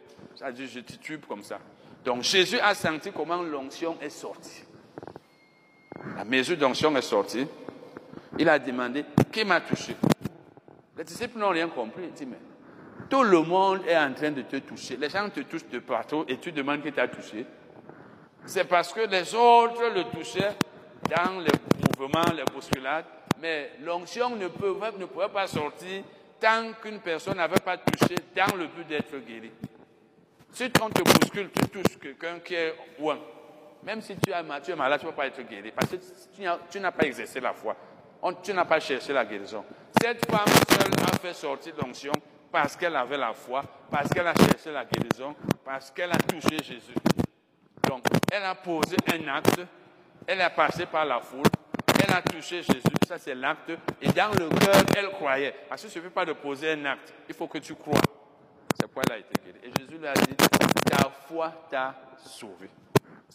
Dit, 0.52 0.68
je 0.68 0.80
titube 0.80 1.24
comme 1.26 1.42
ça. 1.42 1.58
Donc 2.04 2.22
Jésus 2.22 2.60
a 2.60 2.74
senti 2.74 3.10
comment 3.10 3.42
l'onction 3.42 3.96
est 4.00 4.08
sortie. 4.08 4.62
La 6.16 6.24
mesure 6.24 6.56
d'onction 6.56 6.94
est 6.96 7.02
sortie. 7.02 7.46
Il 8.38 8.48
a 8.48 8.58
demandé, 8.58 9.04
qui 9.32 9.44
m'a 9.44 9.60
touché? 9.60 9.96
Les 10.96 11.04
disciples 11.04 11.38
n'ont 11.38 11.50
rien 11.50 11.68
compris. 11.68 12.04
Il 12.04 12.12
dit, 12.12 12.26
mais 12.26 12.38
tout 13.08 13.22
le 13.22 13.42
monde 13.42 13.80
est 13.86 13.96
en 13.96 14.12
train 14.12 14.30
de 14.30 14.42
te 14.42 14.56
toucher. 14.56 14.96
Les 14.96 15.08
gens 15.08 15.28
te 15.28 15.40
touchent 15.40 15.68
de 15.70 15.78
partout 15.78 16.24
et 16.28 16.38
tu 16.38 16.52
demandes 16.52 16.82
qui 16.82 16.92
t'a 16.92 17.08
touché. 17.08 17.46
C'est 18.46 18.64
parce 18.64 18.92
que 18.92 19.00
les 19.00 19.34
autres 19.34 19.82
le 19.94 20.04
touchaient 20.04 20.54
dans 21.08 21.40
les 21.40 21.52
mouvements, 21.98 22.32
les 22.34 22.44
bousculades, 22.44 23.06
mais 23.40 23.72
l'onction 23.82 24.36
ne, 24.36 24.48
pouvait 24.48 25.28
pas 25.32 25.46
sortir 25.46 26.02
tant 26.40 26.72
qu'une 26.82 26.98
personne 27.00 27.36
n'avait 27.36 27.60
pas 27.60 27.78
touché 27.78 28.16
dans 28.34 28.56
le 28.56 28.66
but 28.66 28.86
d'être 28.86 29.16
guéri. 29.26 29.50
Si 30.52 30.70
on 30.82 30.90
te 30.90 31.02
bouscule, 31.02 31.50
tu 31.50 31.68
touches 31.68 31.98
quelqu'un 32.00 32.38
qui 32.38 32.54
est 32.54 32.74
loin, 32.98 33.18
même 33.84 34.00
si 34.00 34.16
tu 34.16 34.30
es, 34.30 34.60
tu 34.62 34.70
es 34.70 34.76
malade, 34.76 35.00
tu 35.00 35.06
ne 35.06 35.10
peux 35.10 35.16
pas 35.16 35.26
être 35.26 35.42
guéri, 35.42 35.72
parce 35.72 35.90
que 35.90 35.96
tu 36.70 36.80
n'as 36.80 36.92
pas 36.92 37.06
exercé 37.06 37.40
la 37.40 37.52
foi. 37.52 37.76
tu 38.42 38.52
n'as 38.54 38.64
pas 38.64 38.80
cherché 38.80 39.12
la 39.12 39.24
guérison. 39.24 39.64
Cette 40.00 40.24
femme 40.30 40.46
seule 40.68 40.92
a 41.02 41.18
fait 41.18 41.34
sortir 41.34 41.74
l'onction 41.80 42.12
parce 42.50 42.76
qu'elle 42.76 42.96
avait 42.96 43.18
la 43.18 43.34
foi, 43.34 43.62
parce 43.90 44.08
qu'elle 44.10 44.26
a 44.26 44.34
cherché 44.34 44.72
la 44.72 44.84
guérison, 44.84 45.34
parce 45.64 45.90
qu'elle 45.90 46.12
a 46.12 46.16
touché 46.16 46.56
Jésus. 46.62 46.94
Donc, 47.88 48.04
elle 48.32 48.44
a 48.44 48.54
posé 48.54 48.96
un 49.12 49.28
acte, 49.28 49.60
elle 50.26 50.40
a 50.40 50.50
passé 50.50 50.86
par 50.86 51.04
la 51.04 51.20
foule, 51.20 51.46
elle 52.02 52.14
a 52.14 52.22
touché 52.22 52.62
Jésus, 52.62 52.80
ça 53.06 53.18
c'est 53.18 53.34
l'acte, 53.34 53.72
et 54.00 54.08
dans 54.08 54.30
le 54.30 54.48
cœur, 54.48 54.82
elle 54.96 55.10
croyait. 55.10 55.54
Parce 55.68 55.82
que 55.82 55.88
ne 55.88 55.92
suffit 55.92 56.08
pas 56.08 56.24
de 56.24 56.32
poser 56.32 56.72
un 56.72 56.84
acte, 56.86 57.12
il 57.28 57.34
faut 57.34 57.48
que 57.48 57.58
tu 57.58 57.74
crois. 57.74 58.00
C'est 58.78 58.86
pourquoi 58.86 59.02
elle 59.08 59.12
a 59.12 59.18
été 59.18 59.34
guérie. 59.44 59.60
Et 59.64 59.80
Jésus 59.80 59.98
lui 59.98 60.06
a 60.06 60.14
dit, 60.14 60.34
ta 60.34 61.10
foi 61.26 61.52
t'a 61.70 61.94
sauvé. 62.18 62.70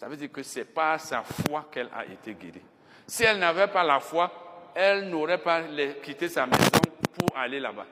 Ça 0.00 0.08
veut 0.08 0.16
dire 0.16 0.32
que 0.32 0.42
c'est 0.42 0.64
par 0.64 0.98
sa 0.98 1.22
foi 1.22 1.68
qu'elle 1.70 1.90
a 1.94 2.06
été 2.06 2.32
guérie. 2.32 2.62
Si 3.06 3.22
elle 3.22 3.38
n'avait 3.38 3.66
pas 3.68 3.84
la 3.84 4.00
foi, 4.00 4.70
elle 4.74 5.10
n'aurait 5.10 5.36
pas 5.36 5.62
quitté 6.02 6.26
sa 6.26 6.46
maison 6.46 6.80
pour 7.18 7.36
aller 7.36 7.60
là-bas. 7.60 7.84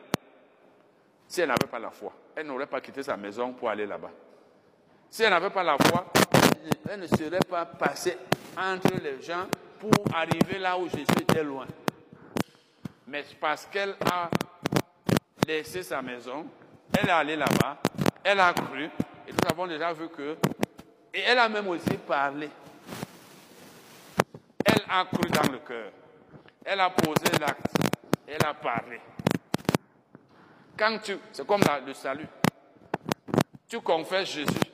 Si 1.27 1.43
elle 1.43 1.49
n'avait 1.49 1.67
pas 1.71 1.79
la 1.79 1.91
foi, 1.91 2.11
elle 2.35 2.47
n'aurait 2.47 2.67
pas 2.67 2.81
quitté 2.81 3.03
sa 3.03 3.15
maison 3.15 3.53
pour 3.53 3.69
aller 3.69 3.85
là-bas. 3.85 4.11
Si 5.11 5.23
elle 5.23 5.29
n'avait 5.29 5.51
pas 5.51 5.63
la 5.63 5.77
foi, 5.77 6.07
elle 6.89 7.01
ne 7.01 7.07
serait 7.09 7.41
pas 7.47 7.67
passée 7.67 8.17
entre 8.57 8.95
les 9.03 9.21
gens 9.21 9.47
pour 9.79 9.93
arriver 10.15 10.59
là 10.59 10.79
où 10.79 10.89
Jésus 10.89 11.05
était 11.21 11.45
loin. 11.45 11.67
Mais 13.07 13.23
parce 13.39 13.67
qu'elle 13.67 13.97
a 14.11 14.31
laissé 15.47 15.83
sa 15.83 16.01
maison, 16.01 16.47
elle 16.99 17.07
est 17.07 17.13
allée 17.13 17.37
là-bas, 17.37 17.77
elle 18.25 18.41
a 18.41 18.55
cru, 18.55 18.85
et 18.85 19.31
nous 19.31 19.51
avons 19.51 19.67
déjà 19.67 19.93
vu 19.93 20.09
que, 20.09 20.39
et 21.13 21.21
elle 21.21 21.39
a 21.39 21.49
même 21.49 21.69
aussi 21.69 21.97
parlé. 22.07 22.49
Elle 24.65 24.83
a 24.89 25.05
cru 25.05 25.31
dans 25.31 25.53
le 25.53 25.59
cœur, 25.59 25.91
elle 26.65 26.81
a 26.81 26.91
posé 26.91 27.39
l'acte, 27.41 27.75
elle 28.27 28.45
a 28.45 28.55
parlé. 28.55 29.01
Quand 30.77 30.99
tu, 31.03 31.17
c'est 31.33 31.47
comme 31.47 31.63
le 31.87 31.95
salut, 31.95 32.29
tu 33.69 33.81
confesses 33.81 34.31
Jésus 34.31 34.71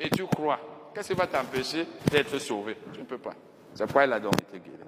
et 0.00 0.08
tu 0.10 0.26
crois, 0.26 0.90
qu'est-ce 0.94 1.08
qui 1.08 1.14
va 1.14 1.26
t'empêcher 1.26 1.86
d'être 2.10 2.38
sauvé? 2.38 2.76
Tu 2.92 3.00
ne 3.00 3.04
peux 3.04 3.18
pas. 3.18 3.34
C'est 3.74 3.84
pourquoi 3.84 4.04
elle 4.04 4.12
a 4.12 4.20
donc 4.20 4.34
été 4.40 4.58
guérie. 4.60 4.78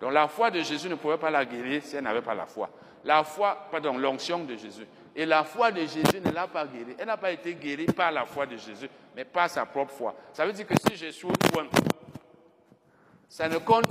Donc 0.00 0.12
la 0.12 0.28
foi 0.28 0.50
de 0.50 0.60
Jésus 0.62 0.88
ne 0.88 0.94
pouvait 0.94 1.18
pas 1.18 1.30
la 1.30 1.44
guérir 1.44 1.82
si 1.84 1.96
elle 1.96 2.04
n'avait 2.04 2.22
pas 2.22 2.34
la 2.34 2.46
foi. 2.46 2.70
La 3.04 3.22
foi, 3.24 3.66
pardon, 3.70 3.96
l'onction 3.98 4.44
de 4.44 4.56
Jésus. 4.56 4.86
Et 5.14 5.26
la 5.26 5.44
foi 5.44 5.70
de 5.72 5.80
Jésus 5.80 6.20
ne 6.24 6.30
l'a 6.30 6.46
pas 6.46 6.66
guérie. 6.66 6.94
Elle 6.98 7.06
n'a 7.06 7.16
pas 7.16 7.30
été 7.30 7.54
guérie 7.54 7.86
par 7.86 8.12
la 8.12 8.24
foi 8.24 8.46
de 8.46 8.56
Jésus, 8.56 8.88
mais 9.14 9.24
par 9.24 9.50
sa 9.50 9.66
propre 9.66 9.92
foi. 9.92 10.14
Ça 10.32 10.46
veut 10.46 10.52
dire 10.52 10.66
que 10.66 10.74
si 10.74 10.96
je 10.96 11.10
suis 11.10 11.28
toi, 11.28 11.64
ça 13.28 13.48
ne 13.48 13.58
compte, 13.58 13.86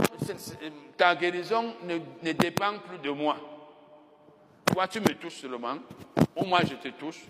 ta 0.97 1.15
guérison 1.15 1.75
ne, 1.83 1.97
ne 2.23 2.31
dépend 2.31 2.77
plus 2.79 2.97
de 2.97 3.09
moi. 3.09 3.37
Toi, 4.65 4.87
tu 4.87 4.99
me 4.99 5.13
touches 5.15 5.37
seulement, 5.41 5.77
ou 6.35 6.45
moi 6.45 6.59
je 6.63 6.75
te 6.75 6.87
touche. 6.89 7.21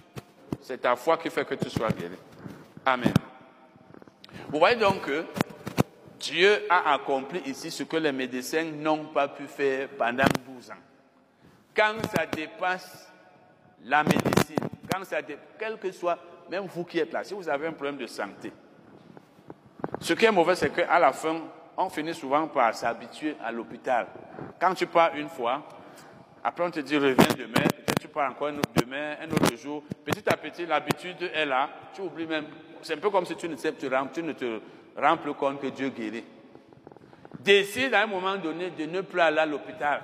C'est 0.61 0.79
ta 0.79 0.95
foi 0.95 1.17
qui 1.17 1.29
fait 1.29 1.45
que 1.45 1.55
tu 1.55 1.69
sois 1.69 1.89
guéri. 1.89 2.15
Amen. 2.85 3.13
Vous 4.49 4.59
voyez 4.59 4.75
donc 4.75 5.01
que 5.01 5.25
Dieu 6.19 6.65
a 6.69 6.93
accompli 6.93 7.39
ici 7.45 7.71
ce 7.71 7.83
que 7.83 7.97
les 7.97 8.11
médecins 8.11 8.65
n'ont 8.65 9.05
pas 9.05 9.29
pu 9.29 9.45
faire 9.47 9.87
pendant 9.97 10.25
12 10.45 10.71
ans. 10.71 10.73
Quand 11.75 11.95
ça 12.13 12.25
dépasse 12.25 13.11
la 13.85 14.03
médecine, 14.03 14.57
quand 14.91 15.03
ça 15.05 15.21
dépasse, 15.21 15.45
quel 15.57 15.77
que 15.77 15.91
soit, 15.91 16.19
même 16.49 16.65
vous 16.65 16.83
qui 16.83 16.99
êtes 16.99 17.13
là, 17.13 17.23
si 17.23 17.33
vous 17.33 17.47
avez 17.47 17.67
un 17.67 17.71
problème 17.71 17.97
de 17.97 18.07
santé, 18.07 18.51
ce 20.01 20.13
qui 20.13 20.25
est 20.25 20.31
mauvais, 20.31 20.55
c'est 20.55 20.71
qu'à 20.71 20.99
la 20.99 21.13
fin, 21.13 21.41
on 21.77 21.89
finit 21.89 22.13
souvent 22.13 22.47
par 22.47 22.75
s'habituer 22.75 23.37
à 23.41 23.51
l'hôpital. 23.51 24.07
Quand 24.59 24.73
tu 24.73 24.87
pars 24.87 25.15
une 25.15 25.29
fois, 25.29 25.63
après 26.43 26.65
on 26.65 26.71
te 26.71 26.81
dit 26.81 26.97
reviens 26.97 27.33
demain, 27.37 27.63
peut-être 27.63 27.99
tu 27.99 28.07
pars 28.09 28.29
encore 28.29 28.47
un 28.49 28.57
autre 28.57 28.69
demain, 28.75 29.15
un 29.21 29.31
autre 29.31 29.55
jour. 29.55 29.83
Petit 30.03 30.27
à 30.27 30.35
petit, 30.35 30.65
l'habitude 30.65 31.31
est 31.33 31.45
là, 31.45 31.69
tu 31.93 32.01
oublies 32.01 32.27
même. 32.27 32.45
C'est 32.81 32.93
un 32.93 32.97
peu 32.97 33.09
comme 33.09 33.25
si 33.25 33.35
tu 33.35 33.47
ne, 33.47 33.55
tu 33.55 34.23
ne 34.23 34.33
te 34.33 34.59
rends 34.99 35.17
plus 35.17 35.33
compte 35.33 35.61
que 35.61 35.67
Dieu 35.67 35.89
guérit. 35.89 36.23
Décide 37.39 37.93
à 37.93 38.03
un 38.03 38.07
moment 38.07 38.35
donné 38.37 38.69
de 38.71 38.85
ne 38.85 39.01
plus 39.01 39.19
aller 39.19 39.39
à 39.39 39.45
l'hôpital. 39.45 40.03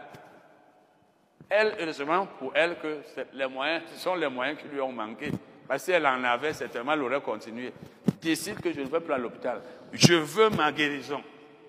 Elle, 1.50 1.76
heureusement 1.80 2.28
pour 2.40 2.52
elle, 2.56 2.78
que 2.80 3.00
les 3.34 3.48
moyens, 3.48 3.84
ce 3.94 4.00
sont 4.00 4.16
les 4.16 4.30
moyens 4.30 4.58
qui 4.60 4.68
lui 4.68 4.82
ont 4.82 4.92
manqué. 4.92 5.32
Parce 5.68 5.82
que 5.82 5.86
si 5.86 5.92
elle 5.92 6.06
en 6.06 6.24
avait, 6.24 6.54
certainement, 6.54 6.94
elle 6.94 7.04
aurait 7.04 7.22
continué. 7.22 7.72
Décide 8.22 8.60
que 8.60 8.72
je 8.72 8.82
ne 8.82 8.88
veux 8.88 9.00
plus 9.00 9.14
à 9.14 9.18
l'hôpital. 9.18 9.62
Je 9.92 10.14
veux 10.14 10.50
ma 10.50 10.72
guérison. 10.72 11.22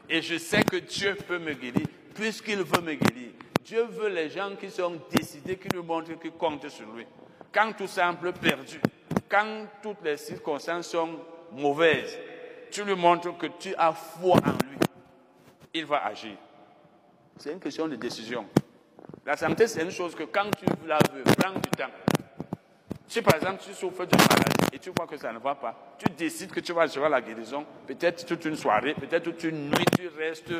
Et 0.09 0.23
je 0.23 0.39
sais 0.39 0.62
que 0.62 0.77
Dieu 0.77 1.16
peut 1.27 1.39
me 1.39 1.53
guérir, 1.53 1.86
puisqu'il 2.15 2.62
veut 2.62 2.81
me 2.81 2.94
guérir. 2.94 3.32
Dieu 3.65 3.82
veut 3.85 4.09
les 4.09 4.31
gens 4.31 4.55
qui 4.59 4.70
sont 4.70 5.01
décidés, 5.11 5.57
qui 5.57 5.69
lui 5.69 5.82
montrent 5.82 6.19
qu'ils 6.20 6.31
comptent 6.32 6.69
sur 6.69 6.86
lui. 6.93 7.05
Quand 7.53 7.73
tout 7.73 7.89
semble 7.89 8.32
perdu, 8.32 8.81
quand 9.28 9.66
toutes 9.82 10.05
les 10.05 10.16
circonstances 10.16 10.89
sont 10.89 11.19
mauvaises, 11.53 12.16
tu 12.70 12.84
lui 12.84 12.94
montres 12.94 13.36
que 13.36 13.47
tu 13.59 13.74
as 13.76 13.93
foi 13.93 14.36
en 14.36 14.52
lui. 14.66 14.78
Il 15.74 15.86
va 15.86 16.06
agir. 16.06 16.36
C'est 17.38 17.52
une 17.52 17.60
question 17.60 17.86
de 17.86 17.97
décision. 17.97 18.47
La 19.24 19.36
santé, 19.36 19.66
c'est 19.66 19.82
une 19.82 19.90
chose 19.90 20.14
que 20.14 20.24
quand 20.24 20.51
tu 20.56 20.64
la 20.86 20.98
veux, 21.12 21.22
prends 21.22 21.52
du 21.52 21.70
temps. 21.70 21.90
Si 23.09 23.22
par 23.22 23.36
exemple 23.36 23.62
tu 23.64 23.72
souffres 23.72 24.05
de 24.05 24.16
maladie 24.16 24.66
et 24.72 24.78
tu 24.78 24.90
vois 24.97 25.06
que 25.06 25.16
ça 25.16 25.32
ne 25.32 25.38
va 25.38 25.55
pas, 25.55 25.97
tu 25.98 26.10
décides 26.12 26.51
que 26.51 26.60
tu 26.60 26.72
vas 26.72 26.82
recevoir 26.82 27.09
la 27.09 27.20
guérison, 27.20 27.64
peut-être 27.86 28.26
toute 28.26 28.44
une 28.44 28.56
soirée, 28.56 28.94
peut-être 28.94 29.24
toute 29.24 29.44
une 29.44 29.70
nuit, 29.70 29.84
tu 29.97 30.09
restes 30.09 30.52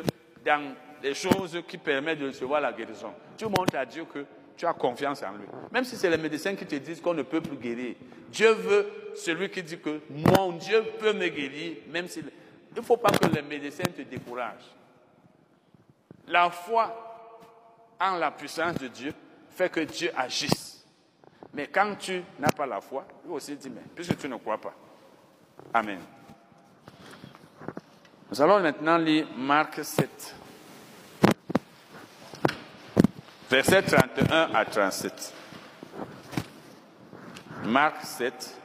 dans 0.45 0.73
les 1.03 1.13
choses 1.13 1.61
qui 1.67 1.77
permettent 1.77 2.19
de 2.19 2.27
recevoir 2.27 2.61
la 2.61 2.71
guérison. 2.71 3.13
Tu 3.37 3.45
montres 3.45 3.75
à 3.75 3.85
Dieu 3.85 4.05
que 4.05 4.25
tu 4.57 4.65
as 4.65 4.73
confiance 4.73 5.23
en 5.23 5.31
lui. 5.31 5.45
Même 5.71 5.83
si 5.83 5.95
c'est 5.95 6.09
les 6.09 6.17
médecins 6.17 6.55
qui 6.55 6.65
te 6.65 6.75
disent 6.75 6.99
qu'on 6.99 7.13
ne 7.13 7.21
peut 7.21 7.41
plus 7.41 7.57
guérir. 7.57 7.95
Dieu 8.29 8.51
veut 8.53 8.91
celui 9.15 9.49
qui 9.49 9.63
dit 9.63 9.79
que 9.79 10.01
mon 10.09 10.53
Dieu 10.53 10.83
peut 10.99 11.13
me 11.13 11.27
guérir, 11.27 11.77
même 11.89 12.07
s'il... 12.07 12.25
Il 12.71 12.81
ne 12.81 12.85
faut 12.85 12.97
pas 12.97 13.09
que 13.09 13.27
les 13.27 13.41
médecins 13.41 13.83
te 13.83 14.01
découragent. 14.01 14.75
La 16.27 16.49
foi 16.49 17.95
en 17.99 18.17
la 18.17 18.31
puissance 18.31 18.75
de 18.75 18.87
Dieu 18.87 19.13
fait 19.49 19.69
que 19.69 19.79
Dieu 19.79 20.11
agisse. 20.15 20.85
Mais 21.53 21.67
quand 21.67 21.95
tu 21.97 22.21
n'as 22.39 22.51
pas 22.51 22.65
la 22.65 22.81
foi, 22.81 23.07
lui 23.25 23.33
aussi 23.33 23.55
dit, 23.55 23.69
mais 23.69 23.81
puisque 23.95 24.17
tu 24.17 24.27
ne 24.27 24.35
crois 24.35 24.59
pas, 24.59 24.73
Amen. 25.73 25.99
Nous 28.29 28.41
allons 28.41 28.59
maintenant 28.59 28.97
lire 28.97 29.27
Marc 29.37 29.83
7, 29.83 30.35
versets 33.49 33.81
31 33.83 34.49
à 34.53 34.65
37. 34.65 35.33
Marc 37.65 38.03
7, 38.03 38.55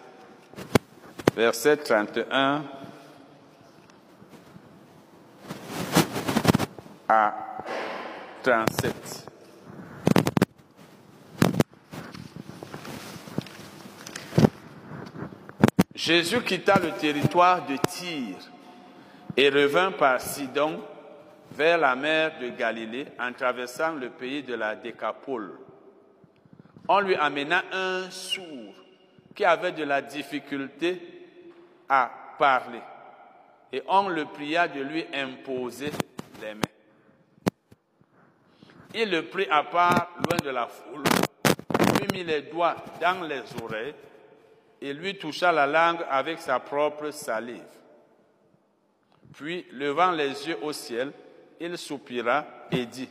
verset 1.35 1.77
31 1.77 2.65
à 7.09 7.35
37. 8.43 9.27
Jésus 15.95 16.41
quitta 16.43 16.81
le 16.81 16.91
territoire 16.93 17.65
de 17.67 17.77
Tyr 17.77 18.37
et 19.37 19.49
revint 19.49 19.93
par 19.93 20.21
Sidon 20.21 20.81
vers 21.53 21.79
la 21.79 21.95
mer 21.95 22.39
de 22.41 22.49
Galilée 22.49 23.07
en 23.19 23.33
traversant 23.33 23.93
le 23.93 24.11
pays 24.11 24.43
de 24.43 24.55
la 24.55 24.74
Décapole. 24.74 25.59
On 26.89 27.01
lui 27.01 27.15
amena 27.15 27.62
un 27.73 28.11
sourd 28.11 28.74
qui 29.35 29.45
avait 29.45 29.73
de 29.73 29.85
la 29.85 30.03
difficulté 30.03 31.01
à 31.89 32.11
parler 32.39 32.81
et 33.73 33.83
on 33.87 34.09
le 34.09 34.24
pria 34.27 34.69
de 34.69 34.81
lui 34.81 35.05
imposer 35.15 35.91
les 36.41 36.55
mains. 36.55 36.61
Il 38.95 39.11
le 39.11 39.27
prit 39.27 39.47
à 39.51 39.62
part 39.62 40.11
loin 40.16 40.37
de 40.43 40.51
la 40.51 40.66
foule, 40.66 41.05
lui 42.01 42.19
mit 42.19 42.24
les 42.24 42.43
doigts 42.43 42.77
dans 43.01 43.27
les 43.27 43.43
oreilles 43.62 43.95
et 44.81 44.93
lui 44.93 45.16
toucha 45.16 45.53
la 45.53 45.66
langue 45.66 46.05
avec 46.11 46.39
sa 46.41 46.59
propre 46.61 47.11
salive. 47.11 47.62
Puis, 49.33 49.66
levant 49.73 50.11
les 50.11 50.49
yeux 50.49 50.59
au 50.61 50.73
ciel, 50.73 51.12
il 51.62 51.78
soupira 51.78 52.44
et 52.72 52.84
dit, 52.86 53.09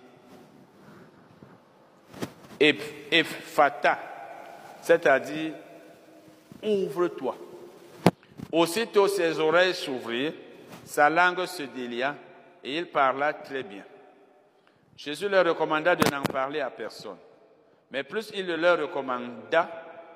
Ephata, 2.60 3.98
c'est-à-dire, 4.82 5.54
ouvre-toi. 6.62 7.38
Aussitôt 8.52 9.08
ses 9.08 9.40
oreilles 9.40 9.74
s'ouvrirent, 9.74 10.34
sa 10.84 11.10
langue 11.10 11.46
se 11.46 11.64
délia 11.64 12.16
et 12.62 12.78
il 12.78 12.88
parla 12.88 13.34
très 13.34 13.64
bien. 13.64 13.84
Jésus 14.98 15.30
leur 15.30 15.46
recommanda 15.46 15.96
de 15.96 16.12
n'en 16.12 16.22
parler 16.22 16.60
à 16.60 16.70
personne. 16.70 17.18
Mais 17.90 18.04
plus 18.04 18.32
il 18.36 18.46
le 18.46 18.58
leur 18.58 18.80
recommanda, 18.80 19.70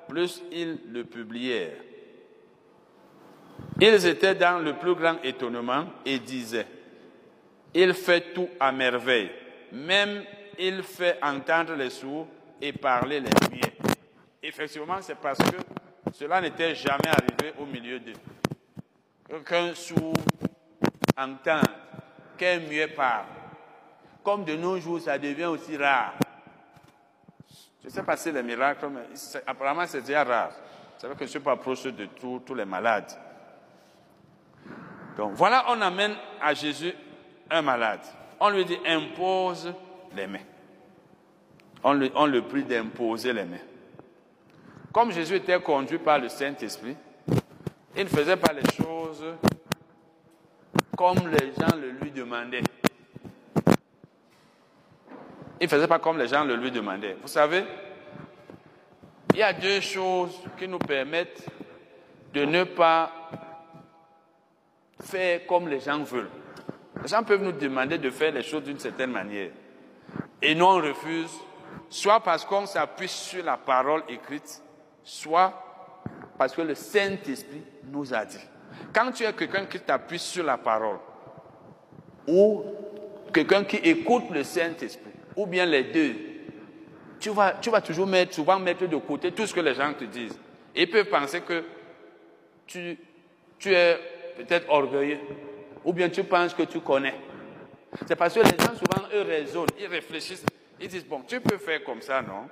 plus 0.09 0.43
ils 0.51 0.77
le 0.91 1.05
publièrent. 1.05 1.77
Ils 3.79 4.05
étaient 4.05 4.35
dans 4.35 4.59
le 4.59 4.73
plus 4.73 4.93
grand 4.93 5.15
étonnement 5.23 5.85
et 6.05 6.19
disaient, 6.19 6.67
il 7.75 7.93
fait 7.93 8.33
tout 8.33 8.49
à 8.57 8.71
merveille, 8.71 9.29
même 9.73 10.23
il 10.57 10.81
fait 10.81 11.19
entendre 11.21 11.75
les 11.75 11.89
sourds 11.89 12.27
et 12.61 12.71
parler 12.71 13.19
les 13.19 13.29
muets. 13.51 13.75
Effectivement, 14.41 15.01
c'est 15.01 15.15
parce 15.15 15.39
que 15.39 15.57
cela 16.13 16.39
n'était 16.39 16.73
jamais 16.73 17.09
arrivé 17.09 17.53
au 17.59 17.65
milieu 17.65 17.99
d'eux. 17.99 18.13
Qu'un 19.45 19.75
sourd 19.75 20.13
entende, 21.17 21.65
qu'un 22.37 22.59
muet 22.59 22.87
parle. 22.87 23.25
Comme 24.23 24.45
de 24.45 24.55
nos 24.55 24.79
jours, 24.79 25.01
ça 25.01 25.17
devient 25.17 25.45
aussi 25.45 25.75
rare. 25.75 26.13
Je 27.81 27.87
ne 27.87 27.91
sais 27.91 28.03
pas 28.03 28.15
si 28.15 28.31
les 28.31 28.41
miracles, 28.41 28.87
mais 28.89 29.41
apparemment 29.45 29.85
c'est 29.85 30.01
déjà 30.01 30.23
rare. 30.23 30.51
Vous 30.95 31.01
savez 31.01 31.13
que 31.13 31.19
je 31.19 31.25
ne 31.25 31.29
suis 31.29 31.39
pas 31.39 31.57
proche 31.57 31.83
de 31.83 32.05
tous 32.05 32.55
les 32.55 32.65
malades. 32.65 33.11
Donc 35.17 35.33
voilà, 35.33 35.65
on 35.67 35.81
amène 35.81 36.15
à 36.41 36.53
Jésus 36.53 36.93
un 37.49 37.61
malade. 37.61 38.01
On 38.39 38.49
lui 38.49 38.65
dit 38.65 38.77
impose 38.85 39.73
les 40.15 40.27
mains. 40.27 40.39
On, 41.83 41.99
on 42.15 42.25
le 42.25 42.41
prie 42.41 42.63
d'imposer 42.63 43.33
les 43.33 43.45
mains. 43.45 43.57
Comme 44.91 45.11
Jésus 45.11 45.35
était 45.35 45.59
conduit 45.59 45.99
par 45.99 46.19
le 46.19 46.29
Saint-Esprit, 46.29 46.95
il 47.95 48.03
ne 48.03 48.09
faisait 48.09 48.37
pas 48.37 48.53
les 48.53 48.69
choses 48.73 49.23
comme 50.95 51.27
les 51.29 51.51
gens 51.53 51.75
le 51.75 51.91
lui 51.91 52.11
demandaient. 52.11 52.63
Il 55.59 55.63
ne 55.63 55.67
faisait 55.67 55.87
pas 55.87 55.99
comme 55.99 56.17
les 56.17 56.27
gens 56.27 56.43
le 56.43 56.55
lui 56.55 56.71
demandaient. 56.71 57.17
Vous 57.21 57.27
savez, 57.27 57.63
il 59.33 59.39
y 59.39 59.43
a 59.43 59.53
deux 59.53 59.81
choses 59.81 60.39
qui 60.57 60.67
nous 60.67 60.79
permettent 60.79 61.45
de 62.33 62.45
ne 62.45 62.63
pas 62.63 63.11
faire 65.01 65.45
comme 65.45 65.67
les 65.67 65.79
gens 65.79 66.03
veulent. 66.03 66.29
Les 67.01 67.07
gens 67.07 67.23
peuvent 67.23 67.43
nous 67.43 67.51
demander 67.51 67.97
de 67.97 68.09
faire 68.09 68.31
les 68.31 68.41
choses 68.41 68.63
d'une 68.63 68.79
certaine 68.79 69.11
manière. 69.11 69.51
Et 70.41 70.55
nous, 70.55 70.65
on 70.65 70.75
refuse, 70.75 71.31
soit 71.89 72.19
parce 72.19 72.45
qu'on 72.45 72.65
s'appuie 72.65 73.07
sur 73.07 73.43
la 73.43 73.57
parole 73.57 74.03
écrite, 74.09 74.61
soit 75.03 75.53
parce 76.37 76.53
que 76.53 76.61
le 76.61 76.75
Saint-Esprit 76.75 77.63
nous 77.91 78.13
a 78.13 78.25
dit. 78.25 78.39
Quand 78.93 79.11
tu 79.11 79.23
es 79.23 79.33
quelqu'un 79.33 79.65
qui 79.65 79.79
t'appuie 79.79 80.19
sur 80.19 80.43
la 80.43 80.57
parole, 80.57 80.97
ou 82.27 82.63
quelqu'un 83.33 83.63
qui 83.63 83.77
écoute 83.77 84.25
le 84.31 84.43
Saint-Esprit, 84.43 85.11
ou 85.35 85.45
bien 85.45 85.65
les 85.65 85.83
deux, 85.83 86.15
tu 87.19 87.29
vas, 87.29 87.81
toujours 87.81 88.07
mettre, 88.07 88.33
souvent 88.33 88.59
mettre 88.59 88.87
de 88.87 88.97
côté 88.97 89.31
tout 89.31 89.47
ce 89.47 89.53
que 89.53 89.61
les 89.61 89.73
gens 89.73 89.93
te 89.93 90.03
disent. 90.05 90.37
Et 90.75 90.83
ils 90.83 90.89
peuvent 90.89 91.09
penser 91.09 91.41
que 91.41 91.63
tu 92.67 92.97
es 93.65 93.99
peut-être 94.37 94.69
orgueilleux, 94.69 95.19
ou 95.85 95.93
bien 95.93 96.09
tu 96.09 96.23
penses 96.23 96.53
que 96.53 96.63
tu 96.63 96.81
connais. 96.81 97.15
C'est 98.07 98.15
parce 98.15 98.33
que 98.33 98.39
les 98.39 98.49
gens 98.49 98.73
souvent, 98.73 99.07
eux, 99.13 99.21
raisonnent, 99.21 99.69
ils 99.79 99.87
réfléchissent, 99.87 100.45
ils 100.81 100.87
disent, 100.87 101.05
bon, 101.05 101.21
tu 101.25 101.39
peux 101.39 101.57
faire 101.57 101.83
comme 101.83 102.01
ça, 102.01 102.21
non? 102.21 102.49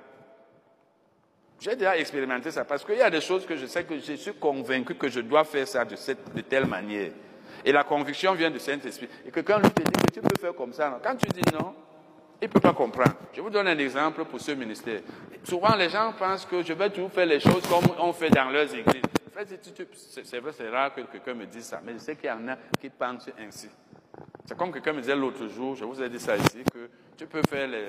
J'ai 1.60 1.76
déjà 1.76 1.96
expérimenté 1.98 2.50
ça, 2.50 2.64
parce 2.64 2.84
qu'il 2.84 2.96
y 2.96 3.02
a 3.02 3.10
des 3.10 3.20
choses 3.20 3.44
que 3.44 3.56
je 3.56 3.66
sais 3.66 3.84
que 3.84 3.98
je 3.98 4.14
suis 4.14 4.34
convaincu 4.34 4.94
que 4.94 5.08
je 5.08 5.20
dois 5.20 5.44
faire 5.44 5.66
ça 5.66 5.84
de, 5.84 5.96
cette, 5.96 6.34
de 6.34 6.40
telle 6.40 6.66
manière. 6.66 7.10
Et 7.64 7.72
la 7.72 7.84
conviction 7.84 8.34
vient 8.34 8.50
du 8.50 8.58
Saint-Esprit. 8.58 9.08
Et 9.26 9.30
quelqu'un 9.30 9.58
lui 9.58 9.70
te 9.70 9.82
dit 9.82 10.06
que 10.06 10.12
tu 10.12 10.20
peux 10.20 10.40
faire 10.40 10.54
comme 10.54 10.72
ça, 10.72 10.90
non? 10.90 10.96
Quand 11.02 11.16
tu 11.16 11.26
dis 11.28 11.42
non, 11.52 11.74
il 12.40 12.48
ne 12.48 12.52
peut 12.52 12.60
pas 12.60 12.72
comprendre. 12.72 13.14
Je 13.32 13.40
vous 13.40 13.50
donne 13.50 13.68
un 13.68 13.78
exemple 13.78 14.24
pour 14.24 14.40
ce 14.40 14.52
ministère. 14.52 15.00
Souvent, 15.44 15.74
les 15.76 15.88
gens 15.88 16.12
pensent 16.18 16.44
que 16.44 16.62
je 16.62 16.72
vais 16.72 16.90
toujours 16.90 17.12
faire 17.12 17.26
les 17.26 17.40
choses 17.40 17.66
comme 17.66 17.84
on 17.98 18.12
fait 18.12 18.30
dans 18.30 18.50
leurs 18.50 18.74
églises. 18.74 19.02
C'est 20.22 20.38
vrai, 20.38 20.52
c'est 20.52 20.68
rare 20.68 20.94
que 20.94 21.00
quelqu'un 21.02 21.34
me 21.34 21.46
dise 21.46 21.64
ça, 21.64 21.80
mais 21.84 21.94
je 21.94 21.98
sais 21.98 22.16
qu'il 22.16 22.28
y 22.28 22.32
en 22.32 22.48
a 22.48 22.56
qui 22.80 22.88
pensent 22.88 23.30
ainsi. 23.38 23.68
C'est 24.44 24.56
comme 24.56 24.72
quelqu'un 24.72 24.92
me 24.92 25.00
disait 25.00 25.16
l'autre 25.16 25.46
jour, 25.48 25.74
je 25.74 25.84
vous 25.84 26.00
ai 26.02 26.08
dit 26.08 26.20
ça 26.20 26.36
ici, 26.36 26.62
que 26.72 26.88
tu 27.16 27.26
peux 27.26 27.42
faire 27.48 27.66
les, 27.66 27.86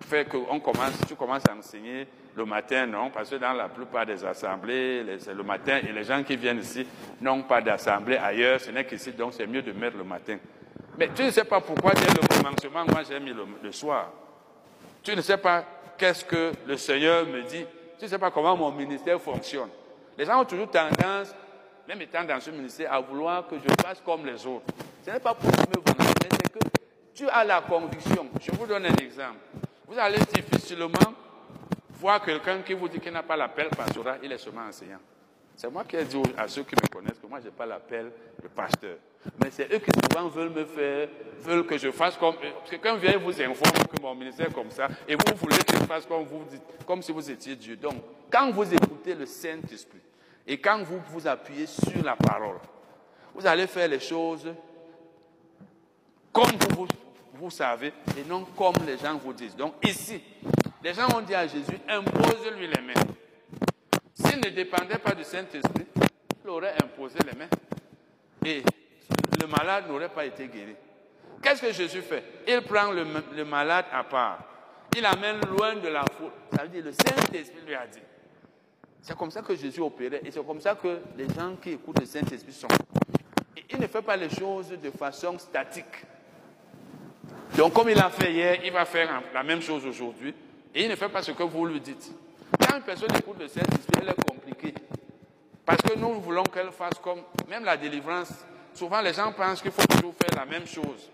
faire 0.00 0.28
que 0.28 0.36
on 0.36 0.60
commence, 0.60 0.92
tu 1.06 1.14
commences 1.14 1.42
à 1.48 1.54
enseigner 1.54 2.06
le 2.34 2.44
matin, 2.44 2.86
non, 2.86 3.10
parce 3.10 3.30
que 3.30 3.36
dans 3.36 3.52
la 3.52 3.68
plupart 3.68 4.06
des 4.06 4.24
assemblées, 4.24 5.04
c'est 5.18 5.34
le 5.34 5.42
matin, 5.42 5.80
et 5.86 5.92
les 5.92 6.04
gens 6.04 6.22
qui 6.22 6.36
viennent 6.36 6.60
ici 6.60 6.86
n'ont 7.20 7.42
pas 7.42 7.60
d'assemblée 7.60 8.16
ailleurs, 8.16 8.60
ce 8.60 8.70
n'est 8.70 8.84
qu'ici, 8.84 9.12
donc 9.12 9.34
c'est 9.34 9.46
mieux 9.46 9.62
de 9.62 9.72
mettre 9.72 9.96
le 9.96 10.04
matin. 10.04 10.38
Mais 10.96 11.10
tu 11.14 11.22
ne 11.22 11.30
sais 11.30 11.44
pas 11.44 11.60
pourquoi 11.60 11.92
dès 11.92 12.06
le 12.06 12.26
commencement, 12.26 12.84
moi 12.92 13.02
j'ai 13.08 13.20
mis 13.20 13.32
le, 13.62 13.72
soir. 13.72 14.12
Tu 15.02 15.14
ne 15.14 15.20
sais 15.20 15.36
pas 15.36 15.64
qu'est-ce 15.96 16.24
que 16.24 16.52
le 16.66 16.76
Seigneur 16.76 17.24
me 17.26 17.42
dit. 17.42 17.64
Tu 17.98 18.04
ne 18.04 18.08
sais 18.08 18.18
pas 18.18 18.30
comment 18.30 18.56
mon 18.56 18.72
ministère 18.72 19.20
fonctionne. 19.20 19.68
Les 20.18 20.24
gens 20.24 20.40
ont 20.40 20.44
toujours 20.44 20.68
tendance, 20.68 21.32
même 21.86 22.02
étant 22.02 22.24
dans 22.24 22.40
ce 22.40 22.50
ministère, 22.50 22.92
à 22.92 23.00
vouloir 23.00 23.46
que 23.46 23.54
je 23.56 23.82
fasse 23.82 24.02
comme 24.04 24.26
les 24.26 24.44
autres. 24.44 24.66
Ce 25.06 25.12
n'est 25.12 25.20
pas 25.20 25.32
pour 25.32 25.48
me 25.48 25.76
vanter, 25.76 26.12
mais 26.22 26.28
c'est 26.32 26.52
que 26.52 26.58
tu 27.14 27.28
as 27.28 27.44
la 27.44 27.60
conviction. 27.60 28.26
Je 28.40 28.50
vous 28.50 28.66
donne 28.66 28.86
un 28.86 28.96
exemple. 28.96 29.38
Vous 29.86 29.96
allez 29.96 30.18
difficilement 30.18 31.14
voir 31.90 32.20
quelqu'un 32.24 32.62
qui 32.62 32.74
vous 32.74 32.88
dit 32.88 32.98
qu'il 32.98 33.12
n'a 33.12 33.22
pas 33.22 33.36
l'appel 33.36 33.68
pastoral, 33.68 34.18
il 34.20 34.32
est 34.32 34.38
seulement 34.38 34.62
enseignant. 34.62 34.98
C'est 35.54 35.70
moi 35.70 35.84
qui 35.84 35.96
ai 35.96 36.04
dit 36.04 36.20
à 36.36 36.48
ceux 36.48 36.64
qui 36.64 36.74
me 36.74 36.88
connaissent 36.88 37.18
que 37.20 37.26
moi, 37.26 37.38
je 37.38 37.46
n'ai 37.46 37.50
pas 37.52 37.66
l'appel 37.66 38.10
de 38.42 38.48
pasteur. 38.48 38.96
Mais 39.40 39.50
c'est 39.52 39.72
eux 39.72 39.78
qui 39.78 39.90
souvent 39.92 40.28
veulent 40.28 40.50
me 40.50 40.64
faire, 40.64 41.08
veulent 41.40 41.66
que 41.66 41.78
je 41.78 41.92
fasse 41.92 42.16
comme. 42.16 42.34
Quelqu'un 42.68 42.96
vient 42.96 43.12
et 43.12 43.16
vous 43.16 43.40
informe 43.40 43.86
que 43.86 44.02
mon 44.02 44.16
ministère 44.16 44.48
est 44.48 44.52
comme 44.52 44.70
ça, 44.70 44.88
et 45.06 45.14
vous 45.14 45.36
voulez 45.36 45.58
que 45.58 45.76
je 45.76 45.84
fasse 45.84 46.06
comme 46.06 46.24
vous 46.24 46.44
dites, 46.50 46.62
comme 46.84 47.02
si 47.02 47.12
vous 47.12 47.30
étiez 47.30 47.54
Dieu. 47.54 47.76
Donc, 47.76 47.94
quand 48.30 48.50
vous 48.50 48.72
écoutez 48.74 49.14
le 49.14 49.26
Saint-Esprit, 49.26 49.98
et 50.48 50.58
quand 50.58 50.82
vous 50.82 50.98
vous 51.10 51.26
appuyez 51.28 51.66
sur 51.66 52.02
la 52.02 52.16
parole, 52.16 52.56
vous 53.34 53.46
allez 53.46 53.66
faire 53.66 53.86
les 53.86 54.00
choses 54.00 54.48
comme 56.32 56.56
vous, 56.70 56.88
vous 57.34 57.50
savez, 57.50 57.92
et 58.16 58.24
non 58.26 58.46
comme 58.56 58.74
les 58.86 58.96
gens 58.96 59.18
vous 59.18 59.34
disent. 59.34 59.54
Donc, 59.54 59.74
ici, 59.86 60.22
les 60.82 60.94
gens 60.94 61.06
ont 61.14 61.20
dit 61.20 61.34
à 61.34 61.46
Jésus, 61.46 61.78
impose-lui 61.86 62.66
les 62.66 62.80
mains. 62.80 62.94
S'il 64.14 64.38
ne 64.38 64.48
dépendait 64.48 64.98
pas 64.98 65.14
du 65.14 65.24
Saint-Esprit, 65.24 65.86
il 66.44 66.50
aurait 66.50 66.74
imposé 66.82 67.18
les 67.30 67.38
mains. 67.38 67.48
Et 68.44 68.62
le 69.38 69.46
malade 69.46 69.84
n'aurait 69.88 70.08
pas 70.08 70.24
été 70.24 70.48
guéri. 70.48 70.74
Qu'est-ce 71.42 71.60
que 71.60 71.72
Jésus 71.72 72.00
fait? 72.00 72.24
Il 72.48 72.62
prend 72.62 72.90
le, 72.90 73.44
malade 73.44 73.86
à 73.92 74.02
part. 74.04 74.38
Il 74.96 75.02
l'amène 75.02 75.40
loin 75.46 75.74
de 75.76 75.88
la 75.88 76.04
foule. 76.16 76.30
Ça 76.56 76.62
veut 76.62 76.68
dire 76.68 76.84
le 76.84 76.92
Saint-Esprit 76.92 77.60
lui 77.66 77.74
a 77.74 77.86
dit. 77.86 78.00
C'est 79.02 79.16
comme 79.16 79.30
ça 79.30 79.42
que 79.42 79.54
Jésus 79.54 79.80
opérait 79.80 80.20
et 80.24 80.30
c'est 80.30 80.44
comme 80.44 80.60
ça 80.60 80.74
que 80.74 81.00
les 81.16 81.28
gens 81.28 81.56
qui 81.62 81.70
écoutent 81.70 82.00
le 82.00 82.06
Saint-Esprit 82.06 82.52
sont. 82.52 82.68
Il 83.70 83.80
ne 83.80 83.86
fait 83.86 84.02
pas 84.02 84.16
les 84.16 84.30
choses 84.30 84.70
de 84.70 84.90
façon 84.90 85.38
statique. 85.38 86.04
Donc 87.56 87.72
comme 87.72 87.88
il 87.88 87.98
a 87.98 88.10
fait 88.10 88.32
hier, 88.32 88.58
il 88.64 88.72
va 88.72 88.84
faire 88.84 89.22
la 89.32 89.42
même 89.42 89.62
chose 89.62 89.86
aujourd'hui 89.86 90.34
et 90.74 90.84
il 90.84 90.90
ne 90.90 90.96
fait 90.96 91.08
pas 91.08 91.22
ce 91.22 91.32
que 91.32 91.42
vous 91.42 91.66
lui 91.66 91.80
dites. 91.80 92.12
Quand 92.60 92.76
une 92.76 92.82
personne 92.82 93.14
écoute 93.16 93.36
le 93.40 93.48
Saint-Esprit, 93.48 94.00
elle 94.02 94.08
est 94.08 94.24
compliquée. 94.26 94.74
Parce 95.64 95.82
que 95.82 95.98
nous 95.98 96.20
voulons 96.20 96.44
qu'elle 96.44 96.72
fasse 96.72 96.98
comme, 97.02 97.20
même 97.48 97.64
la 97.64 97.76
délivrance, 97.76 98.32
souvent 98.72 99.00
les 99.00 99.12
gens 99.12 99.32
pensent 99.32 99.60
qu'il 99.60 99.72
faut 99.72 99.86
toujours 99.86 100.14
faire 100.14 100.38
la 100.38 100.46
même 100.46 100.66
chose. 100.66 101.10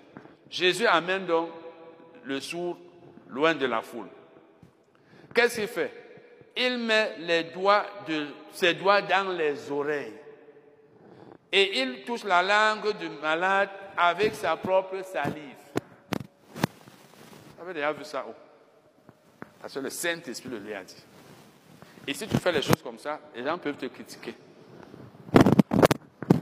Jésus 0.48 0.86
amène 0.86 1.26
donc 1.26 1.50
le 2.24 2.40
sourd 2.40 2.78
loin 3.28 3.54
de 3.54 3.66
la 3.66 3.82
foule. 3.82 4.06
Qu'est-ce 5.34 5.56
qu'il 5.56 5.68
fait? 5.68 6.03
Il 6.56 6.78
met 6.78 7.16
les 7.18 7.44
doigts 7.44 7.84
ses 8.54 8.74
doigts 8.74 9.02
dans 9.02 9.30
les 9.36 9.70
oreilles. 9.70 10.14
Et 11.52 11.80
il 11.80 12.02
touche 12.04 12.24
la 12.24 12.42
langue 12.42 12.96
du 12.96 13.08
malade 13.08 13.68
avec 13.96 14.34
sa 14.34 14.56
propre 14.56 15.02
salive. 15.04 15.56
Vous 17.56 17.62
avez 17.62 17.74
déjà 17.74 17.92
vu 17.92 18.04
ça 18.04 18.24
où 18.28 18.32
Parce 19.60 19.74
que 19.74 19.80
le 19.80 19.90
Saint-Esprit 19.90 20.48
le 20.48 20.58
lui 20.58 20.74
a 20.74 20.82
dit. 20.82 21.02
Et 22.06 22.14
si 22.14 22.26
tu 22.26 22.36
fais 22.36 22.52
les 22.52 22.62
choses 22.62 22.82
comme 22.82 22.98
ça, 22.98 23.20
les 23.34 23.42
gens 23.44 23.58
peuvent 23.58 23.76
te 23.76 23.86
critiquer. 23.86 24.34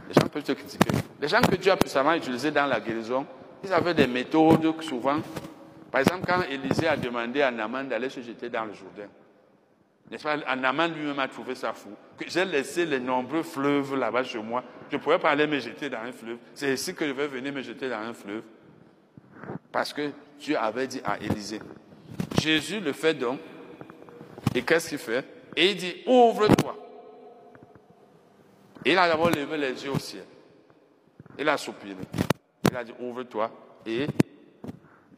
Les 0.09 0.15
gens 0.15 0.29
peuvent 0.29 0.43
te 0.43 0.53
critiquer. 0.53 0.91
Les 1.21 1.29
gens 1.29 1.41
que 1.41 1.55
Dieu 1.57 1.73
a 1.73 1.77
puissamment 1.77 2.15
utilisés 2.15 2.51
dans 2.51 2.67
la 2.67 2.81
guérison, 2.81 3.25
ils 3.63 3.73
avaient 3.73 3.95
des 3.95 4.07
méthodes 4.07 4.83
souvent. 4.83 5.21
Par 5.91 6.01
exemple, 6.01 6.25
quand 6.27 6.43
Élisée 6.43 6.89
a 6.89 6.97
demandé 6.97 7.43
à 7.43 7.51
Naaman 7.51 7.89
d'aller 7.89 8.09
se 8.09 8.21
jeter 8.21 8.49
dans 8.49 8.65
le 8.65 8.73
Jourdain, 8.73 9.09
n'est-ce 10.13 10.25
pas? 10.25 10.37
Naaman 10.57 10.93
lui-même 10.93 11.19
a 11.19 11.27
trouvé 11.27 11.55
ça 11.55 11.73
fou. 11.73 11.89
J'ai 12.27 12.45
laissé 12.45 12.85
les 12.85 13.01
nombreux 13.01 13.43
fleuves 13.43 13.97
là-bas 13.97 14.23
chez 14.23 14.39
moi. 14.39 14.63
Je 14.91 14.97
ne 14.97 15.01
pourrais 15.01 15.19
pas 15.19 15.31
aller 15.31 15.47
me 15.47 15.59
jeter 15.59 15.89
dans 15.89 16.01
un 16.01 16.13
fleuve. 16.13 16.37
C'est 16.53 16.75
ici 16.75 16.95
que 16.95 17.07
je 17.07 17.13
vais 17.13 17.27
venir 17.27 17.51
me 17.51 17.63
jeter 17.63 17.89
dans 17.89 17.97
un 17.97 18.13
fleuve. 18.13 18.43
Parce 19.73 19.93
que 19.93 20.11
Dieu 20.39 20.59
avait 20.59 20.87
dit 20.87 21.01
à 21.03 21.19
Élisée. 21.19 21.61
Jésus 22.41 22.81
le 22.81 22.93
fait 22.93 23.15
donc. 23.15 23.41
Et 24.55 24.61
qu'est-ce 24.61 24.91
qu'il 24.91 24.99
fait? 24.99 25.25
Et 25.57 25.71
il 25.71 25.77
dit, 25.79 25.95
ouvre-toi. 26.07 26.77
Il 28.85 28.99
a 28.99 29.09
d'abord 29.09 29.31
levé 29.31 29.57
les 29.57 29.83
yeux 29.83 29.93
au 29.93 29.99
ciel. 29.99 30.25
Il 31.39 31.49
a 31.49 31.57
soupiré. 31.57 31.97
Il 32.71 32.77
a 32.77 32.85
dit, 32.85 32.93
ouvre-toi. 33.01 33.51
Et 33.87 34.07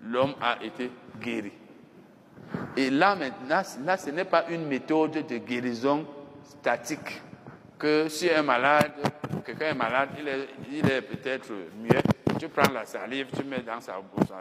l'homme 0.00 0.34
a 0.40 0.62
été 0.62 0.88
guéri. 1.20 1.50
Et 2.76 2.90
là, 2.90 3.14
maintenant, 3.14 3.62
là, 3.84 3.96
ce 3.96 4.10
n'est 4.10 4.24
pas 4.24 4.46
une 4.48 4.66
méthode 4.66 5.26
de 5.26 5.38
guérison 5.38 6.06
statique. 6.60 7.22
Que 7.78 8.08
si 8.08 8.30
un 8.30 8.42
malade, 8.42 8.92
quelqu'un 9.44 9.70
est 9.70 9.74
malade, 9.74 10.10
il 10.18 10.28
est, 10.28 10.48
il 10.70 10.90
est 10.90 11.02
peut-être 11.02 11.50
muet, 11.76 12.02
tu 12.38 12.48
prends 12.48 12.72
la 12.72 12.84
salive, 12.84 13.26
tu 13.36 13.44
mets 13.44 13.60
dans 13.60 13.80
sa, 13.80 13.94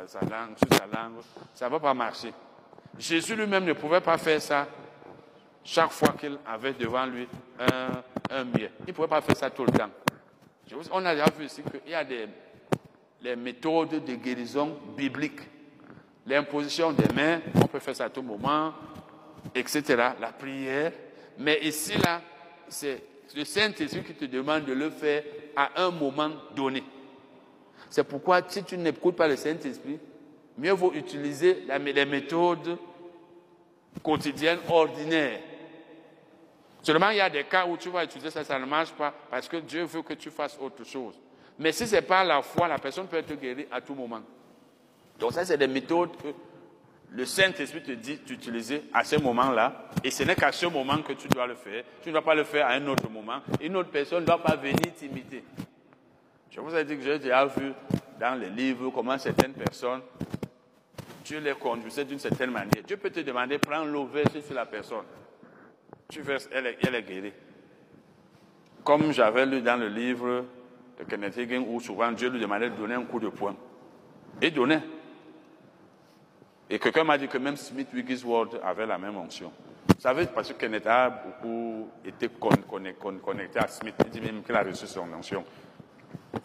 sa, 0.08 0.20
langue, 0.22 0.58
sur 0.58 0.78
sa 0.78 0.86
langue, 0.86 1.14
ça 1.54 1.66
ne 1.66 1.72
va 1.72 1.80
pas 1.80 1.94
marcher. 1.94 2.34
Jésus 2.98 3.36
lui-même 3.36 3.66
ne 3.66 3.74
pouvait 3.74 4.02
pas 4.02 4.18
faire 4.18 4.42
ça 4.42 4.68
chaque 5.64 5.92
fois 5.92 6.14
qu'il 6.20 6.38
avait 6.46 6.74
devant 6.74 7.06
lui 7.06 7.28
un, 7.60 8.36
un 8.36 8.44
muet. 8.44 8.72
Il 8.82 8.90
ne 8.90 8.94
pouvait 8.94 9.08
pas 9.08 9.22
faire 9.22 9.36
ça 9.36 9.50
tout 9.50 9.66
le 9.66 9.72
temps. 9.72 9.90
On 10.92 11.06
a 11.06 11.14
déjà 11.14 11.26
vu 11.38 11.46
ici 11.46 11.62
qu'il 11.64 11.92
y 11.92 11.96
a 11.96 12.04
des 12.04 12.28
les 13.24 13.36
méthodes 13.36 14.04
de 14.06 14.16
guérison 14.16 14.78
bibliques. 14.98 15.40
L'imposition 16.26 16.91
des 16.91 17.14
mains, 17.14 17.41
on 17.56 17.68
peut 17.68 17.80
faire 17.80 17.95
ça 17.95 18.06
à 18.06 18.10
tout 18.10 18.22
moment, 18.22 18.74
etc. 19.54 19.84
La 20.20 20.32
prière. 20.32 20.94
Mais 21.38 21.60
ici, 21.62 21.98
là, 21.98 22.22
c'est 22.68 23.04
le 23.36 23.44
Saint-Esprit 23.44 24.04
qui 24.04 24.14
te 24.14 24.26
demande 24.26 24.66
de 24.66 24.74
le 24.74 24.90
faire 24.90 25.24
à 25.56 25.84
un 25.84 25.91
moment 25.91 26.30
donné. 26.56 26.84
C'est 27.90 28.04
pourquoi, 28.04 28.41
si 28.48 28.64
tu 28.64 28.78
n'écoutes 28.78 29.16
pas 29.16 29.28
le 29.28 29.36
Saint-Esprit, 29.36 30.00
mieux 30.58 30.72
vaut 30.72 30.94
utiliser 30.94 31.66
les 31.68 32.06
méthodes 32.06 32.78
quotidiennes, 34.02 34.60
ordinaires. 34.70 35.40
Seulement, 36.82 37.10
il 37.10 37.18
y 37.18 37.22
a 37.22 37.30
des 37.30 37.44
cas 37.44 37.66
où 37.66 37.78
tu 37.78 37.90
vas 37.90 38.04
utiliser 38.04 38.30
ça, 38.30 38.44
ça 38.44 38.60
ne 38.60 38.66
marche 38.66 38.91
pas, 38.91 39.14
parce 39.30 39.48
que 39.48 39.58
Dieu 39.58 39.84
veut 39.84 40.02
que 40.02 40.14
tu 40.14 40.30
fasses 40.30 40.58
autre 40.60 40.84
chose. 40.84 41.18
Mais 41.58 41.72
si 41.72 41.88
ce 41.88 41.95
n'est 41.95 42.02
pas 42.02 42.24
la 42.24 42.41
foi, 42.41 42.68
la 42.68 42.78
personne 42.78 43.08
peut 43.08 43.18
être 43.18 43.34
guérie 43.40 43.68
à 43.72 43.80
tout 43.80 43.94
moment. 43.94 44.22
Donc 45.24 45.32
ça, 45.32 45.45
c'est 45.45 45.58
des 45.58 45.68
méthodes 45.68 46.18
que 46.22 46.28
le 47.12 47.26
Saint-Esprit 47.26 47.82
te 47.82 47.94
dit 47.94 48.18
d'utiliser 48.28 48.84
à 48.94 49.06
ce 49.06 49.16
moment-là. 49.16 49.88
Et 50.04 50.12
ce 50.12 50.24
n'est 50.24 50.36
qu'à 50.36 50.52
ce 50.52 50.66
moment 50.66 50.98
que 50.98 51.14
tu 51.14 51.30
dois 51.30 51.48
le 51.48 51.56
faire. 51.56 51.86
Tu 52.02 52.10
ne 52.10 52.16
dois 52.16 52.24
pas 52.24 52.36
le 52.36 52.44
faire 52.44 52.68
à 52.68 52.72
un 52.72 52.86
autre 52.88 53.10
moment. 53.10 53.40
Une 53.62 53.78
autre 53.78 53.90
personne 53.90 54.20
ne 54.20 54.26
doit 54.26 54.44
pas 54.44 54.58
venir 54.58 54.94
t'imiter. 54.98 55.45
Je 56.52 56.60
vous 56.60 56.76
ai 56.76 56.84
dit 56.84 56.98
que 56.98 57.04
j'ai 57.04 57.20
déjà 57.20 57.45
vu 57.45 57.72
dans 58.20 58.38
les 58.38 58.50
livres 58.50 58.90
comment 58.90 59.18
certaines 59.18 59.54
personnes, 59.54 60.02
Dieu 61.24 61.40
les 61.40 61.54
conduisait 61.54 62.04
d'une 62.04 62.20
certaine 62.20 62.52
manière. 62.52 62.84
Dieu 62.86 62.98
peut 62.98 63.10
te 63.10 63.22
demander, 63.22 63.60
prends 63.60 63.86
l'eau, 63.86 64.08
verse 64.08 64.41
sur 64.45 64.56
la 64.56 64.66
personne. 64.66 65.06
Tu 66.10 66.20
verses, 66.20 66.50
elle 66.52 66.68
est, 66.68 66.78
elle 66.86 66.95
est 66.95 67.04
guérie. 67.04 67.34
Comme 68.84 69.14
j'avais 69.14 69.45
lu 69.45 69.62
dans 69.62 69.80
le 69.80 69.88
livre 69.88 70.44
de 71.00 71.06
Kenneth 71.06 71.38
Hagin 71.38 71.64
où 71.66 71.80
souvent 71.80 72.12
Dieu 72.12 72.30
lui 72.30 72.41
demandait 72.41 72.72
de 72.72 72.76
donner 72.76 72.95
un 72.95 73.06
coup 73.06 73.22
de 73.22 73.30
poing. 73.30 73.56
Et 74.41 74.52
donnait. 74.52 74.82
Et 76.69 76.80
quelqu'un 76.80 77.03
m'a 77.03 77.18
dit 77.18 77.27
que 77.27 77.38
même 77.38 77.57
Smith 77.57 77.90
Wigglesworth 77.94 78.56
avait 78.64 78.85
la 78.85 78.98
même 78.98 79.18
onction. 79.18 79.52
Vous 79.88 80.02
savez, 80.02 80.26
parce 80.27 80.52
que 80.52 80.53
Kenneth 80.53 80.88
a 80.88 81.10
beaucoup 81.10 81.90
été 82.06 82.30
connecté 82.30 83.60
à 83.60 83.68
Smith, 83.68 83.95
il 84.06 84.10
dit 84.10 84.22
même 84.22 84.44
qu'il 84.44 84.56
a 84.56 84.64
reçu 84.64 84.88
son 84.88 85.11
onction. 85.14 85.44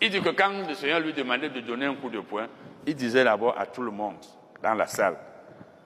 Il 0.00 0.10
dit 0.10 0.20
que 0.20 0.30
quand 0.30 0.50
le 0.66 0.74
Seigneur 0.74 1.00
lui 1.00 1.12
demandait 1.12 1.48
de 1.48 1.60
donner 1.60 1.86
un 1.86 1.94
coup 1.94 2.10
de 2.10 2.20
poing, 2.20 2.46
il 2.86 2.94
disait 2.94 3.24
d'abord 3.24 3.58
à 3.58 3.66
tout 3.66 3.82
le 3.82 3.90
monde 3.90 4.16
dans 4.62 4.74
la 4.74 4.86
salle 4.86 5.16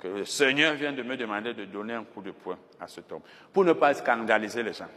que 0.00 0.08
le 0.08 0.24
Seigneur 0.24 0.74
vient 0.74 0.92
de 0.92 1.02
me 1.02 1.16
demander 1.16 1.54
de 1.54 1.64
donner 1.64 1.94
un 1.94 2.04
coup 2.04 2.22
de 2.22 2.32
poing 2.32 2.58
à 2.80 2.88
cet 2.88 3.12
homme, 3.12 3.22
pour 3.52 3.64
ne 3.64 3.72
pas 3.72 3.94
scandaliser 3.94 4.62
les 4.62 4.72
gens. 4.72 4.88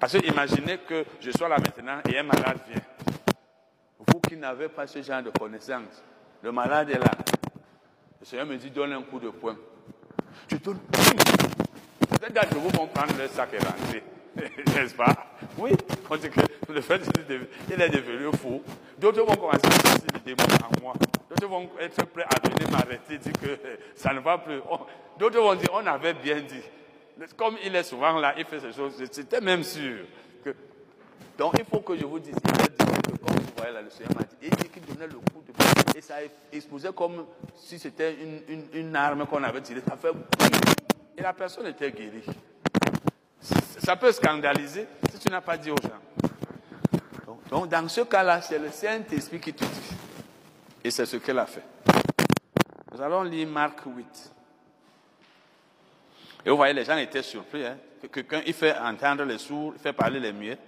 Parce 0.00 0.18
que 0.18 0.26
imaginez 0.26 0.78
que 0.78 1.04
je 1.20 1.30
sois 1.30 1.48
là 1.48 1.56
maintenant 1.58 2.00
et 2.08 2.18
un 2.18 2.24
malade 2.24 2.58
vient. 2.68 2.82
Vous 3.98 4.20
qui 4.20 4.36
n'avez 4.36 4.68
pas 4.68 4.86
ce 4.86 5.00
genre 5.02 5.22
de 5.22 5.30
connaissance, 5.30 6.02
le 6.42 6.50
malade 6.50 6.90
est 6.90 6.98
là. 6.98 7.12
Le 8.24 8.28
Seigneur 8.28 8.46
me 8.46 8.56
dit 8.56 8.70
donne 8.70 8.94
un 8.94 9.02
coup 9.02 9.20
de 9.20 9.28
poing. 9.28 9.54
Je 10.50 10.56
donne. 10.56 10.78
Peut-être 12.08 12.32
d'entre 12.32 12.54
vous 12.54 12.70
vont 12.70 12.86
prendre 12.86 13.12
le 13.18 13.28
sac 13.28 13.50
et 13.52 13.58
rentrer. 13.58 14.02
N'est-ce 14.74 14.94
pas? 14.94 15.14
Oui, 15.58 15.72
on 16.08 16.16
dit 16.16 16.30
que 16.30 16.40
le 16.72 16.80
fait 16.80 17.02
qu'il 17.02 17.82
est 17.82 17.88
devenu 17.90 18.34
fou. 18.34 18.62
D'autres 18.98 19.22
vont 19.26 19.36
commencer 19.36 19.66
à 19.66 19.70
sentir 19.72 20.06
le 20.14 20.20
démon 20.20 20.42
en 20.42 20.80
moi. 20.82 20.94
D'autres 21.28 21.46
vont 21.46 21.68
être 21.78 22.06
prêts 22.06 22.24
à 22.24 22.48
venir 22.48 22.70
m'arrêter, 22.70 23.18
dire 23.18 23.32
que 23.34 23.58
ça 23.94 24.14
ne 24.14 24.20
va 24.20 24.38
plus. 24.38 24.60
D'autres 25.18 25.40
vont 25.42 25.54
dire 25.54 25.68
on 25.74 25.86
avait 25.86 26.14
bien 26.14 26.40
dit. 26.40 27.26
Comme 27.36 27.58
il 27.62 27.76
est 27.76 27.82
souvent 27.82 28.18
là, 28.18 28.34
il 28.38 28.46
fait 28.46 28.60
ces 28.60 28.72
choses, 28.72 28.94
j'étais 28.98 29.42
même 29.42 29.62
sûr 29.62 30.06
que. 30.42 30.56
Donc 31.36 31.56
il 31.58 31.64
faut 31.66 31.80
que 31.80 31.94
je 31.94 32.06
vous 32.06 32.20
dise, 32.20 32.36
que 32.36 33.13
voyez 33.64 33.74
là, 33.74 33.82
le 33.82 33.90
Seigneur 33.90 34.14
m'a 34.16 34.24
dit, 34.24 34.50
dit 34.50 34.68
qu'il 34.68 34.84
donnait 34.84 35.06
le 35.06 35.14
coup 35.14 35.42
de 35.46 35.98
et 35.98 36.00
ça 36.00 36.16
explosait 36.52 36.92
comme 36.92 37.26
si 37.56 37.78
c'était 37.78 38.14
une, 38.14 38.40
une, 38.48 38.64
une, 38.72 38.96
arme 38.96 39.26
qu'on 39.26 39.42
avait 39.42 39.60
tirée. 39.60 39.82
Ça 39.86 39.96
fait 39.96 40.12
et 41.16 41.22
la 41.22 41.32
personne 41.32 41.66
était 41.66 41.90
guérie. 41.92 42.24
Ça 43.40 43.96
peut 43.96 44.10
scandaliser 44.10 44.86
si 45.12 45.18
tu 45.18 45.28
n'as 45.30 45.40
pas 45.40 45.56
dit 45.56 45.70
aux 45.70 45.76
gens. 45.76 46.22
Donc, 47.26 47.48
donc 47.48 47.68
dans 47.68 47.88
ce 47.88 48.00
cas-là, 48.02 48.40
c'est 48.40 48.58
le 48.58 48.70
Saint-Esprit 48.70 49.40
qui 49.40 49.52
te 49.52 49.64
dit. 49.64 49.96
Et 50.82 50.90
c'est 50.90 51.06
ce 51.06 51.16
qu'elle 51.18 51.38
a 51.38 51.46
fait. 51.46 51.62
Nous 52.92 53.00
allons 53.00 53.22
lire 53.22 53.48
Marc 53.48 53.80
8. 53.86 54.32
Et 56.46 56.50
vous 56.50 56.56
voyez, 56.56 56.74
les 56.74 56.84
gens 56.84 56.96
étaient 56.96 57.22
surpris. 57.22 57.64
Hein, 57.64 57.76
que 58.02 58.08
quelqu'un, 58.08 58.42
il 58.46 58.52
fait 58.52 58.76
entendre 58.76 59.24
les 59.24 59.38
sourds, 59.38 59.72
il 59.76 59.80
fait 59.80 59.92
parler 59.92 60.20
les 60.20 60.32
muets. 60.32 60.58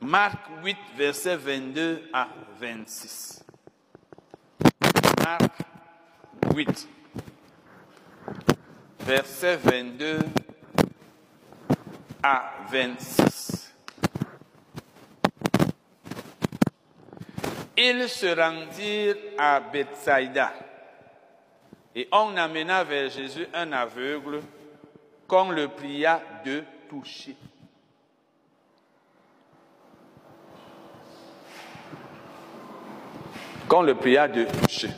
Marc 0.00 0.38
8, 0.62 0.76
versets 0.96 1.36
22 1.36 2.10
à 2.12 2.28
26. 2.60 3.44
Marc 5.24 5.52
8, 6.54 6.88
versets 9.00 9.56
22 9.56 10.18
à 12.22 12.52
26. 12.70 13.74
Ils 17.78 18.08
se 18.08 18.26
rendirent 18.26 19.16
à 19.38 19.60
Bethsaïda. 19.60 20.52
Et 21.94 22.08
on 22.12 22.36
amena 22.36 22.84
vers 22.84 23.10
Jésus 23.10 23.46
un 23.54 23.72
aveugle 23.72 24.40
qu'on 25.26 25.50
le 25.50 25.68
pria 25.68 26.22
de 26.44 26.62
toucher. 26.88 27.36
Qu'on 33.68 33.82
le 33.82 33.94
pria 33.94 34.28
de 34.28 34.44
toucher. 34.44 34.90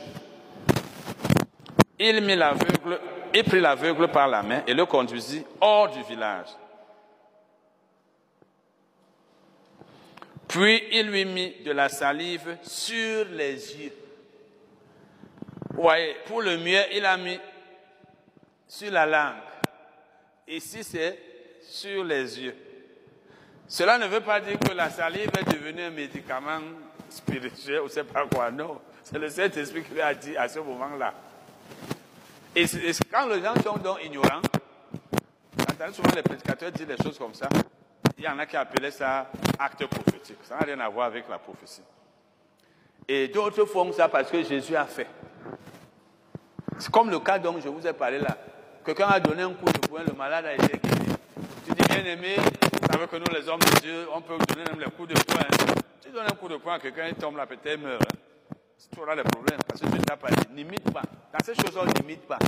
Il 1.97 2.21
mit 2.21 2.35
l'aveugle 2.35 2.99
il 3.33 3.43
prit 3.43 3.59
l'aveugle 3.59 4.07
par 4.07 4.27
la 4.27 4.41
main 4.41 4.63
et 4.65 4.73
le 4.73 4.85
conduisit 4.85 5.45
hors 5.61 5.89
du 5.89 6.01
village. 6.03 6.47
Puis 10.47 10.83
il 10.91 11.07
lui 11.11 11.25
mit 11.25 11.57
de 11.63 11.71
la 11.71 11.89
salive 11.89 12.57
sur 12.63 13.25
les 13.25 13.77
yeux. 13.77 13.93
Vous 15.69 15.83
voyez, 15.83 16.15
pour 16.25 16.41
le 16.41 16.57
mieux, 16.57 16.81
il 16.91 17.05
a 17.05 17.15
mis 17.17 17.39
sur 18.67 18.91
la 18.91 19.05
langue. 19.05 19.43
Ici, 20.47 20.83
c'est 20.83 21.19
sur 21.61 22.03
les 22.03 22.39
yeux. 22.41 22.55
Cela 23.67 23.99
ne 23.99 24.07
veut 24.07 24.21
pas 24.21 24.41
dire 24.41 24.57
que 24.57 24.73
la 24.73 24.89
salive 24.89 25.29
est 25.39 25.53
devenue 25.53 25.83
un 25.83 25.91
médicament 25.91 26.61
spirituel 27.09 27.81
ou 27.81 27.89
c'est 27.89 28.03
pas 28.03 28.25
quoi, 28.25 28.51
non. 28.51 28.79
C'est 29.03 29.17
le 29.17 29.29
Saint-Esprit 29.29 29.83
qui 29.83 29.93
lui 29.93 30.01
a 30.01 30.13
dit 30.13 30.35
à 30.37 30.47
ce 30.47 30.59
moment-là. 30.59 31.13
Et, 32.55 32.65
quand 33.11 33.27
les 33.27 33.41
gens 33.41 33.53
sont 33.63 33.77
donc 33.77 34.03
ignorants, 34.03 34.41
quand 35.77 35.93
souvent 35.93 36.15
les 36.15 36.23
prédicateurs 36.23 36.71
disent 36.71 36.87
des 36.87 36.97
choses 36.97 37.17
comme 37.17 37.33
ça, 37.33 37.47
il 38.17 38.23
y 38.23 38.27
en 38.27 38.37
a 38.37 38.45
qui 38.45 38.57
appelaient 38.57 38.91
ça 38.91 39.29
acte 39.57 39.85
prophétique. 39.85 40.37
Ça 40.43 40.57
n'a 40.57 40.65
rien 40.65 40.79
à 40.79 40.89
voir 40.89 41.07
avec 41.07 41.29
la 41.29 41.39
prophétie. 41.39 41.81
Et 43.07 43.27
d'autres 43.29 43.65
font 43.65 43.91
ça 43.93 44.09
parce 44.09 44.29
que 44.29 44.43
Jésus 44.43 44.75
a 44.75 44.85
fait. 44.85 45.07
C'est 46.77 46.91
comme 46.91 47.09
le 47.09 47.19
cas 47.19 47.39
dont 47.39 47.59
je 47.59 47.67
vous 47.67 47.85
ai 47.87 47.93
parlé 47.93 48.19
là. 48.19 48.37
Quelqu'un 48.85 49.07
a 49.07 49.19
donné 49.19 49.43
un 49.43 49.53
coup 49.53 49.65
de 49.65 49.79
poing, 49.87 50.01
le 50.07 50.13
malade 50.13 50.45
a 50.45 50.53
été 50.53 50.77
guéri. 50.77 51.15
Tu 51.65 51.73
dis, 51.73 51.83
bien 51.87 52.05
aimé, 52.05 52.35
vous 52.37 52.87
savez 52.91 53.07
que 53.07 53.15
nous, 53.17 53.35
les 53.35 53.47
hommes 53.47 53.59
de 53.59 53.79
Dieu, 53.81 54.07
on 54.13 54.21
peut 54.21 54.37
donner 54.47 54.69
même 54.69 54.79
les 54.79 54.91
coups 54.91 55.09
de 55.09 55.19
poing. 55.23 55.58
Tu 56.09 56.15
donnes 56.15 56.25
un 56.25 56.35
coup 56.35 56.47
de 56.47 56.57
poing 56.57 56.73
à 56.73 56.79
quelqu'un, 56.79 57.05
il 57.09 57.13
tombe 57.13 57.37
là, 57.37 57.45
peut-être 57.45 57.79
meurt. 57.79 58.01
Hein. 58.01 58.55
Tu 58.91 58.99
auras 58.99 59.15
des 59.15 59.21
problèmes 59.21 59.59
parce 59.67 59.79
que 59.79 59.85
ne 59.85 60.01
t'a 60.01 60.17
pas. 60.17 60.29
N'imite 60.49 60.91
pas. 60.91 61.03
Dans 61.31 61.45
ces 61.45 61.53
choses, 61.53 61.77
on 61.77 61.85
n'imite 61.85 62.27
pas. 62.27 62.39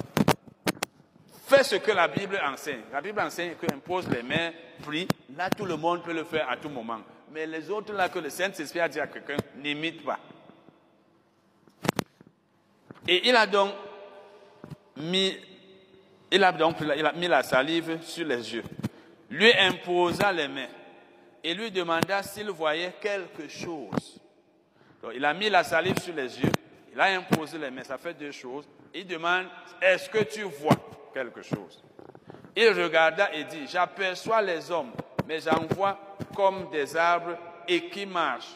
Fais 1.45 1.63
ce 1.63 1.75
que 1.75 1.91
la 1.91 2.07
Bible 2.07 2.41
enseigne. 2.43 2.81
La 2.91 3.01
Bible 3.01 3.19
enseigne 3.19 3.53
impose 3.71 4.09
les 4.09 4.23
mains, 4.23 4.51
prie. 4.81 5.07
Là, 5.37 5.51
tout 5.51 5.65
le 5.65 5.75
monde 5.75 6.01
peut 6.01 6.11
le 6.11 6.23
faire 6.23 6.49
à 6.49 6.57
tout 6.57 6.69
moment. 6.69 7.01
Mais 7.31 7.45
les 7.45 7.69
autres, 7.69 7.93
là, 7.93 8.09
que 8.09 8.17
le 8.17 8.31
Saint-Esprit 8.31 8.79
a 8.79 8.89
dit 8.89 8.99
à 8.99 9.05
quelqu'un, 9.05 9.37
n'imite 9.57 10.03
pas. 10.03 10.17
Et 13.07 13.29
il 13.29 13.35
a 13.35 13.45
donc 13.45 13.73
mis, 14.97 15.37
il 16.31 16.43
a 16.43 16.51
donc 16.51 16.77
il 16.81 17.05
a 17.05 17.13
mis 17.13 17.27
la 17.27 17.43
salive 17.43 18.01
sur 18.01 18.25
les 18.25 18.55
yeux, 18.55 18.63
lui 19.29 19.53
imposa 19.53 20.31
les 20.31 20.47
mains 20.47 20.80
et 21.43 21.53
lui 21.53 21.71
demanda 21.71 22.21
s'il 22.23 22.49
voyait 22.49 22.93
quelque 23.01 23.47
chose. 23.47 24.19
Il 25.13 25.25
a 25.25 25.33
mis 25.33 25.49
la 25.49 25.63
salive 25.63 25.99
sur 25.99 26.13
les 26.13 26.39
yeux, 26.39 26.51
il 26.93 26.99
a 26.99 27.05
imposé 27.05 27.57
les 27.57 27.71
mains, 27.71 27.83
ça 27.83 27.97
fait 27.97 28.13
deux 28.13 28.31
choses. 28.31 28.67
Il 28.93 29.07
demande, 29.07 29.47
est-ce 29.81 30.09
que 30.09 30.23
tu 30.23 30.43
vois 30.43 30.75
quelque 31.13 31.41
chose? 31.41 31.81
Il 32.55 32.69
regarda 32.69 33.33
et 33.33 33.45
dit, 33.45 33.65
j'aperçois 33.67 34.41
les 34.41 34.69
hommes, 34.69 34.91
mais 35.27 35.39
j'en 35.39 35.65
vois 35.69 35.97
comme 36.35 36.69
des 36.69 36.95
arbres 36.95 37.37
et 37.67 37.89
qui 37.89 38.05
marchent. 38.05 38.55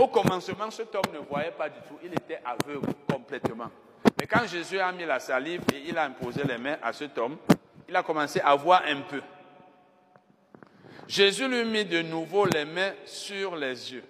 Au 0.00 0.08
commencement, 0.08 0.70
cet 0.70 0.94
homme 0.94 1.12
ne 1.12 1.18
voyait 1.18 1.50
pas 1.52 1.68
du 1.68 1.78
tout, 1.86 1.98
il 2.02 2.12
était 2.12 2.40
aveugle 2.44 2.92
complètement. 3.08 3.70
Mais 4.18 4.26
quand 4.26 4.46
Jésus 4.46 4.80
a 4.80 4.90
mis 4.90 5.04
la 5.04 5.20
salive 5.20 5.62
et 5.72 5.82
il 5.86 5.96
a 5.98 6.04
imposé 6.04 6.42
les 6.44 6.58
mains 6.58 6.78
à 6.82 6.92
cet 6.92 7.16
homme, 7.18 7.36
il 7.88 7.94
a 7.94 8.02
commencé 8.02 8.40
à 8.40 8.54
voir 8.54 8.82
un 8.86 9.02
peu. 9.02 9.20
Jésus 11.08 11.48
lui 11.48 11.64
mit 11.64 11.84
de 11.84 12.02
nouveau 12.02 12.46
les 12.46 12.64
mains 12.64 12.92
sur 13.04 13.56
les 13.56 13.92
yeux. 13.92 14.04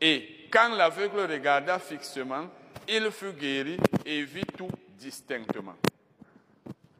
Et 0.00 0.48
quand 0.50 0.74
l'aveugle 0.74 1.20
regarda 1.20 1.78
fixement, 1.78 2.46
il 2.88 3.10
fut 3.10 3.32
guéri 3.32 3.78
et 4.04 4.22
vit 4.22 4.46
tout 4.56 4.70
distinctement. 4.98 5.76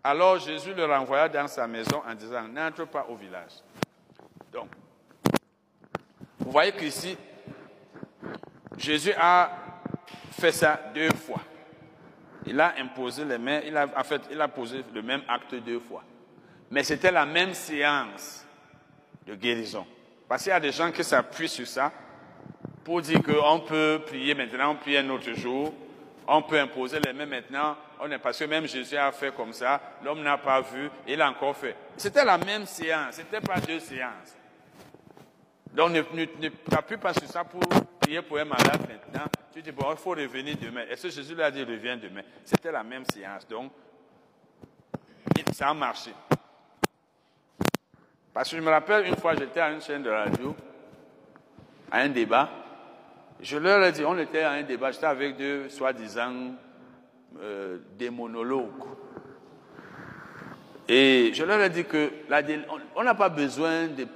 Alors 0.02 0.38
Jésus 0.38 0.72
le 0.74 0.84
renvoya 0.84 1.28
dans 1.28 1.48
sa 1.48 1.66
maison 1.66 2.02
en 2.08 2.14
disant, 2.14 2.46
n'entre 2.48 2.86
pas 2.86 3.06
au 3.08 3.16
village. 3.16 3.52
Donc, 4.52 4.68
vous 6.38 6.50
voyez 6.50 6.72
qu'ici, 6.72 7.16
Jésus 8.78 9.12
a 9.18 9.50
fait 10.32 10.52
ça 10.52 10.80
deux 10.94 11.10
fois. 11.10 11.42
Il 12.46 12.58
a 12.60 12.74
imposé 12.78 13.24
les 13.24 13.38
mains, 13.38 13.60
il 13.66 13.76
a, 13.76 13.86
fait, 14.02 14.22
il 14.30 14.40
a 14.40 14.48
posé 14.48 14.82
le 14.94 15.02
même 15.02 15.22
acte 15.28 15.54
deux 15.54 15.80
fois. 15.80 16.02
Mais 16.70 16.82
c'était 16.82 17.12
la 17.12 17.26
même 17.26 17.52
séance 17.52 18.46
de 19.30 19.36
guérison. 19.36 19.86
Parce 20.28 20.42
qu'il 20.42 20.50
y 20.50 20.54
a 20.54 20.60
des 20.60 20.72
gens 20.72 20.90
qui 20.90 21.04
s'appuient 21.04 21.48
sur 21.48 21.66
ça 21.66 21.92
pour 22.84 23.00
dire 23.00 23.20
qu'on 23.22 23.60
peut 23.60 24.00
prier 24.04 24.34
maintenant, 24.34 24.72
on 24.72 24.76
prie 24.76 24.96
un 24.96 25.08
autre 25.10 25.32
jour, 25.32 25.72
on 26.26 26.42
peut 26.42 26.58
imposer 26.58 26.98
les 27.00 27.12
mains 27.12 27.26
maintenant, 27.26 27.76
on 28.00 28.10
est 28.10 28.18
parce 28.18 28.38
que 28.38 28.44
même 28.44 28.66
Jésus 28.66 28.96
a 28.96 29.12
fait 29.12 29.34
comme 29.34 29.52
ça, 29.52 29.80
l'homme 30.02 30.22
n'a 30.22 30.38
pas 30.38 30.60
vu, 30.60 30.90
il 31.06 31.20
a 31.20 31.30
encore 31.30 31.56
fait. 31.56 31.76
C'était 31.96 32.24
la 32.24 32.38
même 32.38 32.66
séance, 32.66 33.16
c'était 33.16 33.40
pas 33.40 33.60
deux 33.60 33.80
séances. 33.80 34.36
Donc 35.72 35.90
ne, 35.90 36.00
ne, 36.00 36.48
t'appuie 36.48 36.96
pas 36.96 37.14
sur 37.14 37.28
ça 37.28 37.44
pour 37.44 37.60
prier 38.00 38.22
pour 38.22 38.38
un 38.38 38.44
malade 38.44 38.80
maintenant. 38.88 39.26
Tu 39.52 39.62
dis, 39.62 39.72
bon, 39.72 39.86
il 39.90 39.96
faut 39.96 40.10
revenir 40.10 40.56
demain. 40.60 40.84
Est-ce 40.88 41.04
que 41.04 41.10
Jésus 41.10 41.34
lui 41.34 41.42
a 41.42 41.50
dit, 41.50 41.62
reviens 41.62 41.96
demain? 41.96 42.22
C'était 42.44 42.72
la 42.72 42.82
même 42.82 43.04
séance. 43.04 43.46
Donc, 43.46 43.70
ça 45.52 45.68
a 45.68 45.74
marché. 45.74 46.12
Parce 48.40 48.52
que 48.52 48.56
je 48.56 48.62
me 48.62 48.70
rappelle, 48.70 49.06
une 49.06 49.16
fois, 49.16 49.34
j'étais 49.34 49.60
à 49.60 49.70
une 49.70 49.82
chaîne 49.82 50.02
de 50.02 50.08
radio, 50.08 50.56
à 51.90 51.98
un 51.98 52.08
débat. 52.08 52.48
Je 53.38 53.58
leur 53.58 53.84
ai 53.84 53.92
dit, 53.92 54.02
on 54.02 54.16
était 54.16 54.40
à 54.40 54.52
un 54.52 54.62
débat, 54.62 54.92
j'étais 54.92 55.04
avec 55.04 55.36
deux 55.36 55.68
soi-disant 55.68 56.32
euh, 57.38 57.76
des 57.98 58.08
monologues. 58.08 58.82
Et 60.88 61.32
je 61.34 61.44
leur 61.44 61.60
ai 61.60 61.68
dit 61.68 61.84
que 61.84 62.12
on 62.96 63.04
n'a 63.04 63.14
pas 63.14 63.28
besoin 63.28 63.88
de, 63.88 64.06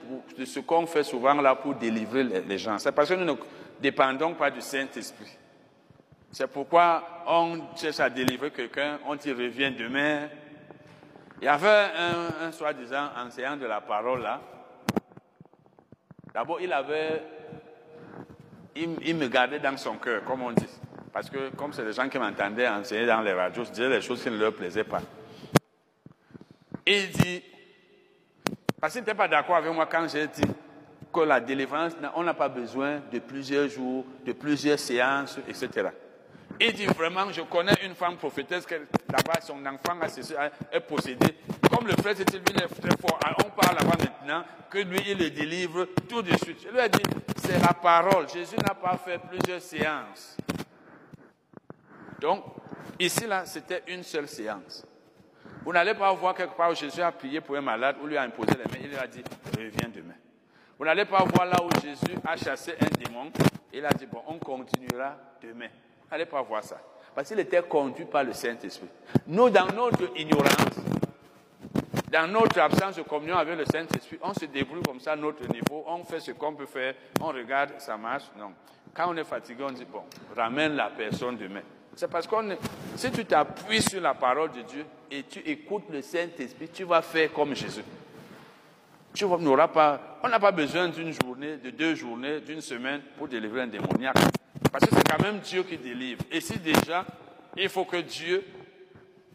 ce 0.47 0.61
qu'on 0.61 0.87
fait 0.87 1.05
souvent 1.05 1.35
là 1.35 1.55
pour 1.55 1.75
délivrer 1.75 2.25
les, 2.25 2.57
gens. 2.57 2.79
C'est 2.79 2.93
parce 2.93 3.11
que 3.11 3.15
nous 3.17 3.27
ne 3.27 3.37
dépendons 3.79 4.33
pas 4.33 4.51
du 4.51 4.63
Saint-Esprit. 4.63 5.37
C'est 6.33 6.47
pourquoi 6.47 7.25
on 7.27 7.61
cherche 7.77 8.01
à 8.01 8.09
délivrer 8.09 8.51
quelqu'un, 8.51 9.01
on 9.07 9.19
y 9.19 9.33
revient 9.33 9.71
demain. 9.71 10.31
Il 11.45 11.49
y 11.49 11.51
avait 11.51 11.91
un, 12.41 12.51
soi-disant 12.53 13.11
enseignant 13.19 13.59
de 13.59 13.67
la 13.67 13.83
parole 13.83 14.23
là. 14.23 14.41
D'abord, 16.33 16.59
il 16.59 16.73
avait, 16.73 17.23
il, 18.75 19.15
me 19.15 19.29
gardait 19.29 19.59
dans 19.59 19.77
son 19.77 19.97
cœur, 19.97 20.25
comme 20.25 20.41
on 20.41 20.53
dit. 20.53 20.67
Parce 21.13 21.29
que 21.29 21.51
comme 21.51 21.75
c'est 21.75 21.85
des 21.85 21.93
gens 21.93 22.09
qui 22.09 22.19
m'entendaient 22.19 22.67
enseigner 22.67 23.05
dans 23.05 23.21
les 23.21 23.35
radios, 23.35 23.63
je 23.65 23.73
disais 23.73 23.91
des 23.91 24.01
choses 24.01 24.23
qui 24.23 24.31
ne 24.31 24.39
leur 24.39 24.55
plaisaient 24.55 24.85
pas. 24.85 25.03
Il 26.87 27.11
dit, 27.11 27.43
parce 28.81 28.95
qu'il 28.95 29.03
n'était 29.03 29.13
pas 29.13 29.29
d'accord 29.29 29.57
avec 29.57 29.71
moi 29.71 29.85
quand 29.85 30.09
j'ai 30.09 30.27
dit 30.29 30.51
que 31.13 31.21
la 31.21 31.41
délivrance, 31.41 31.93
on 32.15 32.23
n'a 32.23 32.33
pas 32.33 32.49
besoin 32.49 33.03
de 33.13 33.19
plusieurs 33.19 33.69
jours, 33.69 34.07
de 34.25 34.33
plusieurs 34.33 34.79
séances, 34.79 35.39
etc. 35.47 35.91
Il 36.61 36.73
dit 36.73 36.87
vraiment, 36.87 37.31
je 37.33 37.43
connais 37.43 37.75
une 37.83 37.95
femme 37.95 38.17
prophétesse 38.17 38.65
qui 38.65 38.75
là-bas, 38.75 39.41
son 39.43 39.65
enfant 39.67 39.99
est 40.73 40.81
possédé. 40.81 41.37
Comme 41.71 41.87
le 41.87 41.95
frère 41.95 42.17
c'était 42.17 42.39
lui 42.39 42.57
est 42.57 42.81
très 42.81 42.97
fort, 42.97 43.19
on 43.45 43.51
parle 43.51 43.77
là-bas 43.77 43.97
maintenant, 43.99 44.45
que 44.71 44.79
lui, 44.79 45.01
il 45.07 45.19
le 45.19 45.31
délivre 45.31 45.87
tout 46.09 46.23
de 46.23 46.37
suite. 46.37 46.63
Je 46.63 46.69
lui 46.69 46.81
ai 46.81 46.89
dit, 46.89 47.03
c'est 47.37 47.59
la 47.59 47.75
parole. 47.75 48.29
Jésus 48.29 48.57
n'a 48.57 48.75
pas 48.75 48.97
fait 48.97 49.19
plusieurs 49.19 49.61
séances. 49.61 50.37
Donc, 52.21 52.45
ici, 52.99 53.27
là, 53.27 53.45
c'était 53.45 53.83
une 53.89 54.03
seule 54.03 54.29
séance. 54.29 54.87
Vous 55.65 55.73
n'allez 55.73 55.95
pas 55.95 56.13
voir 56.13 56.35
quelque 56.35 56.57
part 56.57 56.71
où 56.71 56.75
Jésus 56.75 57.01
a 57.01 57.13
prié 57.13 57.41
pour 57.41 57.57
un 57.57 57.61
malade, 57.61 57.97
ou 58.03 58.07
lui 58.07 58.17
a 58.17 58.23
imposé 58.23 58.53
les 58.53 58.65
mains, 58.65 58.83
il 58.83 58.89
lui 58.89 58.97
a 58.97 59.07
dit, 59.07 59.23
reviens 59.57 59.89
demain. 59.89 60.15
Vous 60.79 60.85
n'allez 60.85 61.05
pas 61.05 61.25
voir 61.25 61.47
là 61.47 61.57
où 61.63 61.69
Jésus 61.81 62.19
a 62.27 62.37
chassé 62.37 62.75
un 62.81 63.05
démon, 63.05 63.31
il 63.73 63.85
a 63.85 63.91
dit, 63.91 64.07
bon, 64.07 64.23
on 64.27 64.39
continuera 64.39 65.17
demain. 65.43 65.69
Vous 66.05 66.11
n'allez 66.11 66.27
pas 66.27 66.43
voir 66.43 66.63
ça. 66.63 66.81
Parce 67.15 67.29
qu'il 67.29 67.39
était 67.41 67.63
conduit 67.63 68.05
par 68.05 68.25
le 68.25 68.33
Saint-Esprit. 68.33 68.89
Nous, 69.27 69.51
dans 69.51 69.67
notre 69.67 70.17
ignorance, 70.17 70.81
dans 72.11 72.31
notre 72.31 72.61
absence 72.61 72.97
de 72.97 73.03
communion 73.03 73.37
avec 73.37 73.57
le 73.57 73.65
Saint-Esprit, 73.65 74.19
on 74.23 74.35
se 74.35 74.45
débrouille 74.47 74.83
comme 74.83 75.01
ça 75.01 75.13
à 75.13 75.17
notre 75.17 75.47
niveau, 75.49 75.85
on 75.87 76.05
fait 76.05 76.21
ce 76.21 76.33
qu'on 76.33 76.55
peut 76.55 76.67
faire, 76.67 76.95
on 77.21 77.29
regarde, 77.29 77.73
ça 77.79 77.97
marche. 77.97 78.25
Non. 78.37 78.53
Quand 78.93 79.13
on 79.13 79.17
est 79.17 79.25
fatigué, 79.25 79.65
on 79.67 79.73
dit, 79.73 79.85
bon, 79.85 80.03
ramène 80.37 80.77
la 80.77 80.91
personne 80.91 81.37
demain. 81.37 81.63
C'est 81.97 82.11
parce 82.11 82.27
que 82.27 82.37
si 82.97 83.11
tu 83.13 83.25
t'appuies 83.25 83.83
sur 83.83 84.01
la 84.01 84.15
parole 84.15 84.51
de 84.51 84.63
Dieu 84.63 84.85
et 85.11 85.23
tu 85.23 85.39
écoutes 85.41 85.91
le 85.91 86.03
Saint-Esprit, 86.03 86.69
tu 86.69 86.85
vas 86.85 87.03
faire 87.03 87.33
comme 87.33 87.55
Jésus. 87.55 87.85
Tu 89.13 89.25
n'auras 89.25 89.69
pas, 89.69 90.19
on 90.23 90.29
n'a 90.29 90.41
pas 90.41 90.51
besoin 90.51 90.89
d'une 90.89 91.13
journée, 91.13 91.57
de 91.59 91.71
deux 91.71 91.95
journées, 91.95 92.41
d'une 92.41 92.61
semaine 92.61 93.01
pour 93.17 93.29
délivrer 93.29 93.63
un 93.63 93.67
démoniaque. 93.69 94.17
Parce 94.75 94.87
que 94.87 94.97
c'est 94.97 95.09
quand 95.09 95.23
même 95.23 95.39
Dieu 95.39 95.63
qui 95.63 95.79
délivre. 95.79 96.23
Et 96.33 96.41
si 96.41 96.59
déjà, 96.59 97.07
il 97.57 97.69
faut 97.69 97.85
que 97.85 97.99
Dieu 97.99 98.45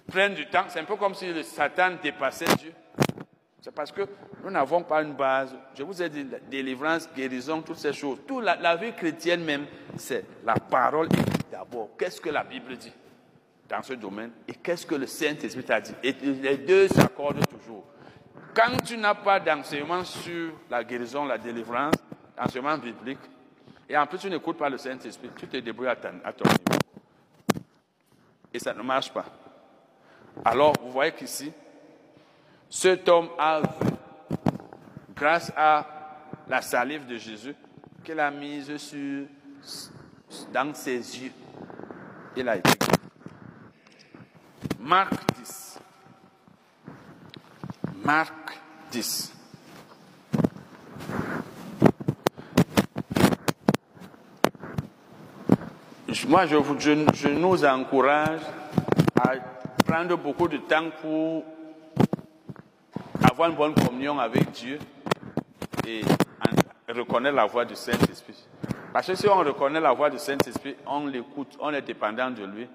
prenne 0.05 0.33
du 0.33 0.45
temps, 0.47 0.65
c'est 0.67 0.81
un 0.81 0.83
peu 0.83 0.97
comme 0.97 1.15
si 1.15 1.31
le 1.31 1.43
Satan 1.43 1.91
dépassait 2.03 2.53
Dieu. 2.59 2.73
C'est 3.61 3.73
parce 3.73 3.89
que 3.89 4.01
nous 4.43 4.51
n'avons 4.51 4.83
pas 4.83 5.01
une 5.01 5.13
base. 5.13 5.55
Je 5.77 5.83
vous 5.83 6.01
ai 6.01 6.09
dit, 6.09 6.25
délivrance, 6.51 7.07
guérison, 7.15 7.61
toutes 7.61 7.77
ces 7.77 7.93
choses. 7.93 8.19
Toute 8.27 8.43
la, 8.43 8.75
vie 8.75 8.91
chrétienne 8.91 9.45
même, 9.45 9.65
c'est 9.95 10.25
la 10.43 10.55
parole 10.55 11.07
d'abord. 11.49 11.91
Qu'est-ce 11.97 12.19
que 12.19 12.29
la 12.29 12.43
Bible 12.43 12.75
dit 12.75 12.91
dans 13.69 13.81
ce 13.81 13.93
domaine? 13.93 14.31
Et 14.45 14.55
qu'est-ce 14.55 14.85
que 14.85 14.95
le 14.95 15.07
Saint-Esprit 15.07 15.63
t'a 15.63 15.79
dit? 15.79 15.95
Et 16.03 16.11
les 16.11 16.57
deux 16.57 16.89
s'accordent 16.89 17.47
toujours. 17.47 17.85
Quand 18.53 18.75
tu 18.83 18.97
n'as 18.97 19.15
pas 19.15 19.39
d'enseignement 19.39 20.03
sur 20.03 20.51
la 20.69 20.83
guérison, 20.83 21.23
la 21.23 21.37
délivrance, 21.37 21.95
enseignement 22.37 22.77
biblique, 22.77 23.19
et 23.89 23.97
en 23.97 24.05
plus 24.05 24.19
tu 24.19 24.29
n'écoutes 24.29 24.57
pas 24.57 24.69
le 24.69 24.77
Saint-Esprit, 24.77 25.31
tu 25.35 25.47
te 25.47 25.57
débrouilles 25.57 25.87
à 25.87 25.95
ton, 25.95 26.11
niveau. 26.11 26.79
Et 28.53 28.59
ça 28.59 28.73
ne 28.73 28.83
marche 28.83 29.11
pas. 29.11 29.25
Alors, 30.45 30.73
vous 30.79 30.91
voyez 30.91 31.11
qu'ici, 31.11 31.51
cet 32.69 33.09
homme 33.09 33.29
a 33.37 33.61
vu, 33.61 33.67
grâce 35.15 35.51
à 35.57 35.85
la 36.47 36.61
salive 36.61 37.07
de 37.07 37.17
Jésus, 37.17 37.55
qu'il 38.03 38.19
a 38.19 38.29
mise 38.29 38.77
sur, 38.77 39.25
dans 40.53 40.73
ses 40.75 40.97
yeux, 40.97 41.31
il 42.35 42.47
a 42.47 42.57
été. 42.57 42.69
Marc 44.79 45.13
10. 45.35 45.79
Marc 48.03 48.59
10. 48.91 49.38
Moi, 56.27 56.45
je, 56.47 56.55
je- 57.13 57.27
nous 57.29 57.63
encourage 57.65 58.39
à 59.21 59.33
prendre 59.85 60.17
beaucoup 60.17 60.47
de 60.47 60.57
temps 60.57 60.89
pour 61.01 61.43
avoir 63.29 63.49
une 63.49 63.55
bonne 63.55 63.73
communion 63.75 64.17
avec 64.19 64.51
Dieu 64.51 64.79
et 65.87 66.01
reconnaître 66.91 67.35
la 67.35 67.45
voix 67.45 67.63
du 67.65 67.75
Saint-Esprit. 67.75 68.43
Parce 68.91 69.05
que 69.07 69.15
si 69.15 69.27
on 69.27 69.37
reconnaît 69.37 69.79
la 69.79 69.93
voix 69.93 70.09
du 70.09 70.17
Saint-Esprit, 70.17 70.75
on 70.87 71.05
l'écoute, 71.07 71.55
on 71.59 71.71
est 71.71 71.81
dépendant 71.83 72.31
de 72.31 72.43
lui, 72.43 72.67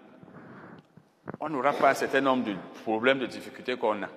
on 1.40 1.48
n'aura 1.48 1.73
pas 1.73 1.90
un 1.90 1.94
certain 1.94 2.20
nombre 2.20 2.44
de 2.44 2.55
problèmes, 2.85 3.19
de 3.19 3.27
difficultés 3.27 3.77
qu'on 3.77 4.01
a. 4.02 4.09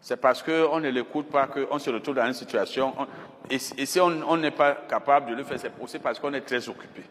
C'est 0.00 0.20
parce 0.20 0.42
qu'on 0.42 0.80
ne 0.80 0.88
l'écoute 0.88 1.28
pas 1.28 1.46
qu'on 1.46 1.78
se 1.78 1.90
retrouve 1.90 2.16
dans 2.16 2.26
une 2.26 2.32
situation. 2.34 2.92
on- 2.98 3.06
et, 3.50 3.56
et 3.78 3.86
si 3.86 4.00
on 4.00 4.36
n'est 4.36 4.50
pas 4.50 4.72
capable 4.88 5.30
de 5.30 5.36
le 5.36 5.44
faire, 5.44 5.60
c'est 5.60 5.70
aussi 5.80 6.00
parce 6.00 6.18
qu'on 6.18 6.32
est 6.34 6.40
très 6.40 6.68
occupé. 6.68 7.02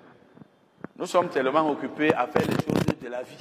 Nous 0.97 1.05
sommes 1.07 1.27
tellement 1.27 1.69
occupés 1.69 2.13
à 2.13 2.26
faire 2.27 2.47
les 2.47 2.55
choses 2.55 2.99
de 3.01 3.09
la 3.09 3.22
vie 3.22 3.38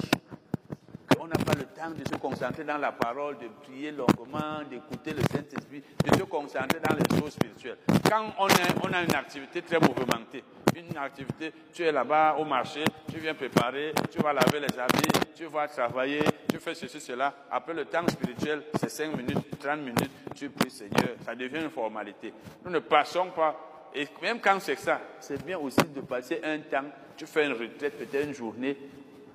qu'on 1.17 1.27
n'a 1.27 1.43
pas 1.43 1.53
le 1.53 1.63
temps 1.63 1.89
de 1.89 2.03
se 2.07 2.19
concentrer 2.19 2.65
dans 2.65 2.77
la 2.77 2.91
parole, 2.91 3.37
de 3.37 3.47
prier 3.63 3.91
longuement, 3.91 4.59
d'écouter 4.69 5.11
le 5.11 5.21
Saint-Esprit, 5.31 5.81
de 6.03 6.17
se 6.17 6.23
concentrer 6.23 6.79
dans 6.81 6.95
les 6.95 7.17
choses 7.17 7.31
spirituelles. 7.31 7.77
Quand 8.09 8.33
on 8.37 8.93
a, 8.93 9.03
une 9.03 9.15
activité 9.15 9.61
très 9.61 9.79
mouvementée, 9.79 10.43
une 10.75 10.97
activité, 10.97 11.53
tu 11.73 11.83
es 11.83 11.91
là-bas 11.91 12.35
au 12.37 12.43
marché, 12.43 12.83
tu 13.09 13.19
viens 13.19 13.33
préparer, 13.33 13.93
tu 14.11 14.19
vas 14.19 14.33
laver 14.33 14.59
les 14.59 14.77
habits, 14.77 15.31
tu 15.33 15.45
vas 15.45 15.67
travailler, 15.69 16.23
tu 16.51 16.59
fais 16.59 16.75
ceci, 16.75 16.99
cela. 16.99 17.33
Après 17.49 17.73
le 17.73 17.85
temps 17.85 18.05
spirituel, 18.07 18.63
c'est 18.77 18.89
5 18.89 19.15
minutes, 19.15 19.57
30 19.59 19.79
minutes, 19.79 20.11
tu 20.35 20.49
pries 20.49 20.69
Seigneur, 20.69 21.15
ça 21.23 21.33
devient 21.33 21.63
une 21.63 21.69
formalité. 21.69 22.33
Nous 22.65 22.71
ne 22.71 22.79
passons 22.79 23.31
pas, 23.31 23.89
et 23.95 24.07
même 24.21 24.39
quand 24.41 24.59
c'est 24.59 24.75
ça, 24.75 24.99
c'est 25.21 25.43
bien 25.43 25.57
aussi 25.57 25.81
de 25.95 26.01
passer 26.01 26.41
un 26.43 26.59
temps, 26.59 26.85
tu 27.17 27.25
fais 27.25 27.45
une 27.45 27.53
retraite, 27.53 27.97
peut-être 27.97 28.27
une 28.27 28.33
journée, 28.33 28.77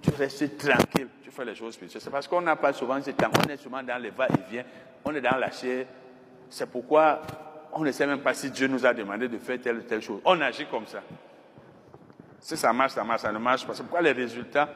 tu 0.03 0.11
restes 0.11 0.59
tranquille, 0.59 1.09
tu 1.23 1.31
fais 1.31 1.45
les 1.45 1.55
choses 1.55 1.75
spirituelles. 1.75 2.03
C'est 2.03 2.11
parce 2.11 2.29
qu'on 2.29 2.41
n'a 2.41 2.57
pas 2.57 2.73
souvent 2.73 3.01
ce 3.03 3.11
temps, 3.11 3.31
on 3.45 3.49
est 3.49 3.57
souvent 3.57 3.83
dans 3.83 4.01
les 4.01 4.11
va-et-vient, 4.11 4.65
on 5.05 5.15
est 5.15 5.21
dans 5.21 5.37
la 5.37 5.51
chair. 5.51 5.87
C'est 6.49 6.71
pourquoi 6.71 7.21
on 7.73 7.85
ne 7.85 7.93
sait 7.93 8.07
même 8.07 8.21
pas 8.21 8.35
si 8.35 8.51
Dieu 8.51 8.67
nous 8.67 8.85
a 8.85 8.93
demandé 8.93 9.29
de 9.29 9.39
faire 9.39 9.61
telle 9.61 9.79
ou 9.79 9.83
telle 9.83 10.03
chose. 10.03 10.21
On 10.25 10.41
agit 10.41 10.67
comme 10.67 10.87
ça. 10.87 11.03
Si 12.41 12.57
ça 12.57 12.73
marche, 12.73 12.93
ça 12.93 13.05
marche, 13.05 13.21
ça 13.21 13.33
ne 13.33 13.39
marche 13.39 13.67
pas. 13.67 13.75
C'est 13.75 13.83
pourquoi 13.83 14.01
les 14.01 14.13
résultats 14.13 14.69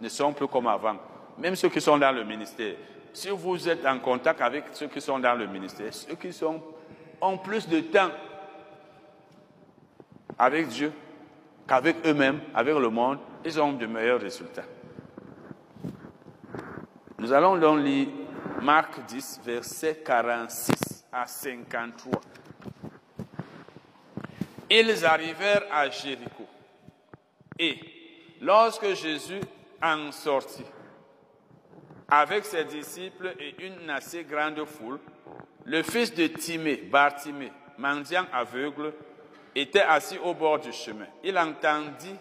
ne 0.00 0.08
sont 0.08 0.32
plus 0.32 0.48
comme 0.48 0.66
avant. 0.66 0.96
Même 1.38 1.56
ceux 1.56 1.68
qui 1.68 1.80
sont 1.80 1.96
dans 1.96 2.12
le 2.12 2.24
ministère. 2.24 2.74
Si 3.12 3.28
vous 3.30 3.68
êtes 3.68 3.86
en 3.86 3.98
contact 3.98 4.40
avec 4.40 4.64
ceux 4.72 4.88
qui 4.88 5.00
sont 5.00 5.18
dans 5.18 5.34
le 5.34 5.46
ministère, 5.46 5.92
ceux 5.94 6.14
qui 6.14 6.32
sont, 6.32 6.60
ont 7.20 7.38
plus 7.38 7.68
de 7.68 7.80
temps 7.80 8.10
avec 10.38 10.68
Dieu 10.68 10.92
qu'avec 11.66 11.96
eux-mêmes, 12.06 12.40
avec 12.54 12.74
le 12.76 12.88
monde, 12.88 13.18
ils 13.44 13.60
ont 13.60 13.72
de 13.72 13.86
meilleurs 13.86 14.20
résultats. 14.20 14.64
Nous 17.18 17.32
allons 17.32 17.56
donc 17.56 17.80
lire 17.80 18.08
Marc 18.62 19.04
10, 19.06 19.40
versets 19.44 20.02
46 20.04 21.04
à 21.12 21.26
53. 21.26 22.20
Ils 24.70 25.04
arrivèrent 25.04 25.64
à 25.70 25.90
Jéricho. 25.90 26.46
Et 27.58 27.78
lorsque 28.40 28.94
Jésus 28.94 29.40
en 29.82 30.10
sortit, 30.10 30.64
avec 32.08 32.44
ses 32.44 32.64
disciples 32.64 33.34
et 33.38 33.54
une 33.66 33.88
assez 33.90 34.24
grande 34.24 34.64
foule, 34.64 34.98
le 35.64 35.82
fils 35.82 36.14
de 36.14 36.26
Timée, 36.26 36.76
Bartimée, 36.90 37.52
mendiant 37.78 38.26
aveugle, 38.32 38.92
était 39.54 39.80
assis 39.80 40.18
au 40.18 40.34
bord 40.34 40.58
du 40.58 40.72
chemin. 40.72 41.06
Il 41.22 41.38
entendit 41.38 42.16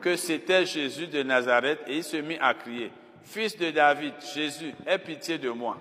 que 0.00 0.16
c'était 0.16 0.66
Jésus 0.66 1.06
de 1.06 1.22
Nazareth 1.22 1.80
et 1.86 1.96
il 1.96 2.04
se 2.04 2.16
mit 2.16 2.38
à 2.40 2.54
crier, 2.54 2.92
Fils 3.22 3.56
de 3.56 3.70
David, 3.70 4.14
Jésus, 4.34 4.72
aie 4.86 4.98
pitié 4.98 5.38
de 5.38 5.50
moi. 5.50 5.78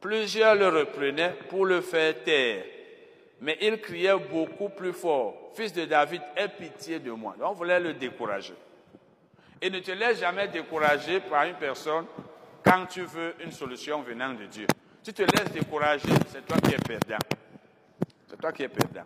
Plusieurs 0.00 0.54
le 0.54 0.68
reprenaient 0.68 1.34
pour 1.48 1.66
le 1.66 1.80
faire 1.80 2.22
taire, 2.22 2.64
mais 3.40 3.58
il 3.60 3.80
criait 3.80 4.18
beaucoup 4.18 4.68
plus 4.68 4.92
fort, 4.92 5.50
Fils 5.54 5.72
de 5.72 5.84
David, 5.84 6.22
aie 6.36 6.48
pitié 6.48 6.98
de 6.98 7.10
moi. 7.10 7.34
Donc 7.38 7.50
on 7.50 7.54
voulait 7.54 7.80
le 7.80 7.94
décourager. 7.94 8.54
Et 9.60 9.70
ne 9.70 9.78
te 9.80 9.92
laisse 9.92 10.20
jamais 10.20 10.48
décourager 10.48 11.20
par 11.20 11.44
une 11.44 11.54
personne 11.54 12.06
quand 12.62 12.86
tu 12.86 13.02
veux 13.02 13.34
une 13.42 13.52
solution 13.52 14.02
venant 14.02 14.32
de 14.32 14.44
Dieu. 14.46 14.66
Tu 15.02 15.12
te 15.12 15.22
laisses 15.22 15.52
décourager, 15.52 16.08
c'est 16.30 16.46
toi 16.46 16.56
qui 16.58 16.74
es 16.74 16.78
perdant. 16.78 17.18
C'est 18.26 18.40
toi 18.40 18.52
qui 18.52 18.62
es 18.62 18.68
perdant. 18.68 19.04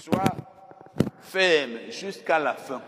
Sois 0.00 0.24
ferme 1.20 1.90
jusqu'à 1.90 2.38
la 2.38 2.54
fin. 2.54 2.80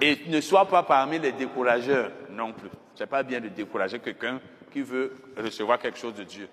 Et 0.00 0.22
ne 0.28 0.40
sois 0.40 0.66
pas 0.66 0.82
parmi 0.82 1.18
les 1.18 1.32
décourageurs 1.32 2.10
non 2.30 2.52
plus. 2.52 2.68
C'est 2.94 3.06
pas 3.06 3.22
bien 3.22 3.40
de 3.40 3.48
décourager 3.48 3.98
quelqu'un 3.98 4.40
qui 4.70 4.82
veut 4.82 5.16
recevoir 5.36 5.78
quelque 5.78 5.98
chose 5.98 6.14
de 6.14 6.24
Dieu. 6.24 6.48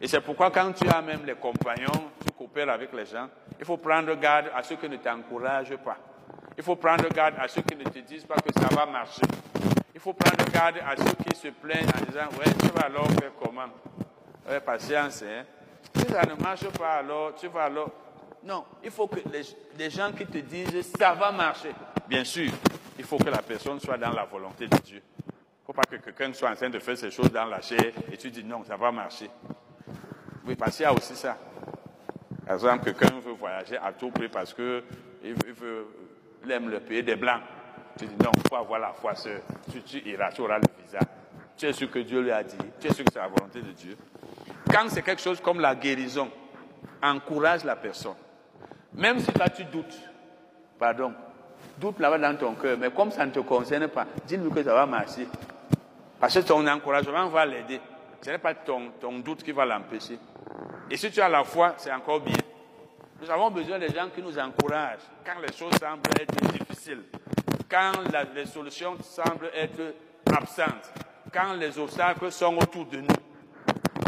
Et 0.00 0.08
c'est 0.08 0.20
pourquoi 0.20 0.50
quand 0.50 0.72
tu 0.72 0.88
as 0.88 1.00
même 1.00 1.24
les 1.24 1.34
compagnons, 1.34 2.10
tu 2.24 2.32
coopères 2.32 2.68
avec 2.68 2.92
les 2.92 3.06
gens, 3.06 3.28
il 3.58 3.64
faut 3.64 3.76
prendre 3.76 4.14
garde 4.16 4.50
à 4.54 4.62
ceux 4.62 4.76
qui 4.76 4.88
ne 4.88 4.96
t'encouragent 4.96 5.76
pas. 5.76 5.96
Il 6.56 6.62
faut 6.62 6.76
prendre 6.76 7.08
garde 7.08 7.34
à 7.40 7.48
ceux 7.48 7.62
qui 7.62 7.76
ne 7.76 7.84
te 7.84 8.00
disent 8.00 8.26
pas 8.26 8.34
que 8.34 8.52
ça 8.52 8.68
va 8.74 8.86
marcher. 8.86 9.22
Il 9.94 10.00
faut 10.00 10.12
prendre 10.12 10.50
garde 10.50 10.78
à 10.78 10.96
ceux 10.96 11.14
qui 11.24 11.36
se 11.36 11.48
plaignent 11.48 11.88
en 11.88 12.04
disant, 12.04 12.28
ouais, 12.38 12.52
tu 12.60 12.66
vas 12.74 12.86
alors 12.86 13.08
faire 13.12 13.32
comment? 13.40 13.70
Ouais, 14.48 14.60
patience, 14.60 15.22
hein. 15.22 15.44
Si 15.96 16.06
ça 16.06 16.22
ne 16.22 16.34
marche 16.42 16.68
pas 16.70 16.94
alors, 16.94 17.34
tu 17.36 17.46
vas 17.48 17.64
alors... 17.64 17.90
Non, 18.44 18.66
il 18.84 18.90
faut 18.90 19.06
que 19.06 19.20
les, 19.78 19.90
gens 19.90 20.12
qui 20.12 20.26
te 20.26 20.36
disent, 20.36 20.92
ça 20.98 21.14
va 21.14 21.32
marcher. 21.32 21.70
Bien 22.06 22.24
sûr, 22.24 22.50
il 22.98 23.04
faut 23.04 23.16
que 23.16 23.30
la 23.30 23.40
personne 23.40 23.80
soit 23.80 23.96
dans 23.96 24.12
la 24.12 24.24
volonté 24.24 24.66
de 24.66 24.76
Dieu. 24.84 25.02
Il 25.18 25.26
ne 25.26 25.64
faut 25.64 25.72
pas 25.72 25.84
que 25.84 25.96
quelqu'un 25.96 26.30
soit 26.34 26.50
en 26.50 26.54
train 26.54 26.68
de 26.68 26.78
faire 26.78 26.98
ces 26.98 27.10
choses 27.10 27.32
dans 27.32 27.46
la 27.46 27.62
chair 27.62 27.92
et 28.12 28.16
tu 28.18 28.30
dis 28.30 28.44
non, 28.44 28.62
ça 28.64 28.76
va 28.76 28.92
marcher. 28.92 29.30
Oui, 30.46 30.56
parce 30.56 30.76
qu'il 30.76 30.82
y 30.82 30.86
a 30.86 30.92
aussi 30.92 31.16
ça. 31.16 31.38
Par 32.44 32.56
exemple, 32.56 32.84
quelqu'un 32.84 33.18
veut 33.18 33.32
voyager 33.32 33.78
à 33.78 33.92
tout 33.92 34.10
prix 34.10 34.28
parce 34.28 34.52
que 34.52 34.84
il 35.24 35.32
veut, 35.32 35.86
aime 36.50 36.68
le 36.68 36.80
pays 36.80 37.02
des 37.02 37.16
Blancs. 37.16 37.40
Tu 37.98 38.04
dis 38.04 38.16
non, 38.22 38.30
il 38.36 38.46
faut 38.46 38.56
avoir 38.56 38.78
la 38.78 38.92
foi, 38.92 39.14
sœur. 39.14 39.40
Tu, 39.72 39.80
tu 39.80 40.06
iras, 40.06 40.32
tu 40.32 40.42
auras 40.42 40.58
le 40.58 40.66
visa. 40.82 40.98
Tu 41.56 41.64
es 41.64 41.72
sûr 41.72 41.90
que 41.90 42.00
Dieu 42.00 42.20
lui 42.20 42.30
a 42.30 42.42
dit. 42.42 42.58
Tu 42.78 42.88
es 42.88 42.92
sûr 42.92 43.06
que 43.06 43.12
c'est 43.12 43.20
la 43.20 43.28
volonté 43.28 43.62
de 43.62 43.72
Dieu. 43.72 43.96
Quand 44.70 44.86
c'est 44.90 45.02
quelque 45.02 45.22
chose 45.22 45.40
comme 45.40 45.60
la 45.60 45.74
guérison, 45.74 46.30
encourage 47.02 47.64
la 47.64 47.76
personne. 47.76 48.16
Même 48.96 49.18
si 49.18 49.32
toi 49.32 49.48
tu 49.48 49.64
doutes, 49.64 49.98
pardon, 50.78 51.12
doute 51.78 51.98
là-bas 51.98 52.18
dans 52.18 52.36
ton 52.36 52.54
cœur, 52.54 52.78
mais 52.78 52.90
comme 52.90 53.10
ça 53.10 53.26
ne 53.26 53.32
te 53.32 53.40
concerne 53.40 53.88
pas, 53.88 54.06
dis-lui 54.26 54.50
que 54.50 54.62
ça 54.62 54.72
va 54.72 54.86
marcher. 54.86 55.26
Parce 56.20 56.34
que 56.34 56.40
ton 56.40 56.66
encouragement 56.66 57.28
va 57.28 57.44
l'aider. 57.44 57.80
Ce 58.22 58.30
n'est 58.30 58.38
pas 58.38 58.54
ton, 58.54 58.92
doute 59.18 59.42
qui 59.42 59.52
va 59.52 59.66
l'empêcher. 59.66 60.18
Et 60.90 60.96
si 60.96 61.10
tu 61.10 61.20
as 61.20 61.28
la 61.28 61.44
foi, 61.44 61.74
c'est 61.76 61.92
encore 61.92 62.20
bien. 62.20 62.36
Nous 63.20 63.30
avons 63.30 63.50
besoin 63.50 63.78
des 63.78 63.88
gens 63.88 64.08
qui 64.14 64.22
nous 64.22 64.38
encouragent 64.38 65.00
quand 65.24 65.40
les 65.40 65.52
choses 65.52 65.74
semblent 65.78 66.10
être 66.20 66.34
difficiles, 66.52 67.02
quand 67.68 67.92
les 68.34 68.46
solutions 68.46 68.96
semblent 69.02 69.50
être 69.54 69.94
absentes, 70.34 70.92
quand 71.32 71.54
les 71.54 71.78
obstacles 71.78 72.30
sont 72.30 72.56
autour 72.56 72.86
de 72.86 72.98
nous. 72.98 73.06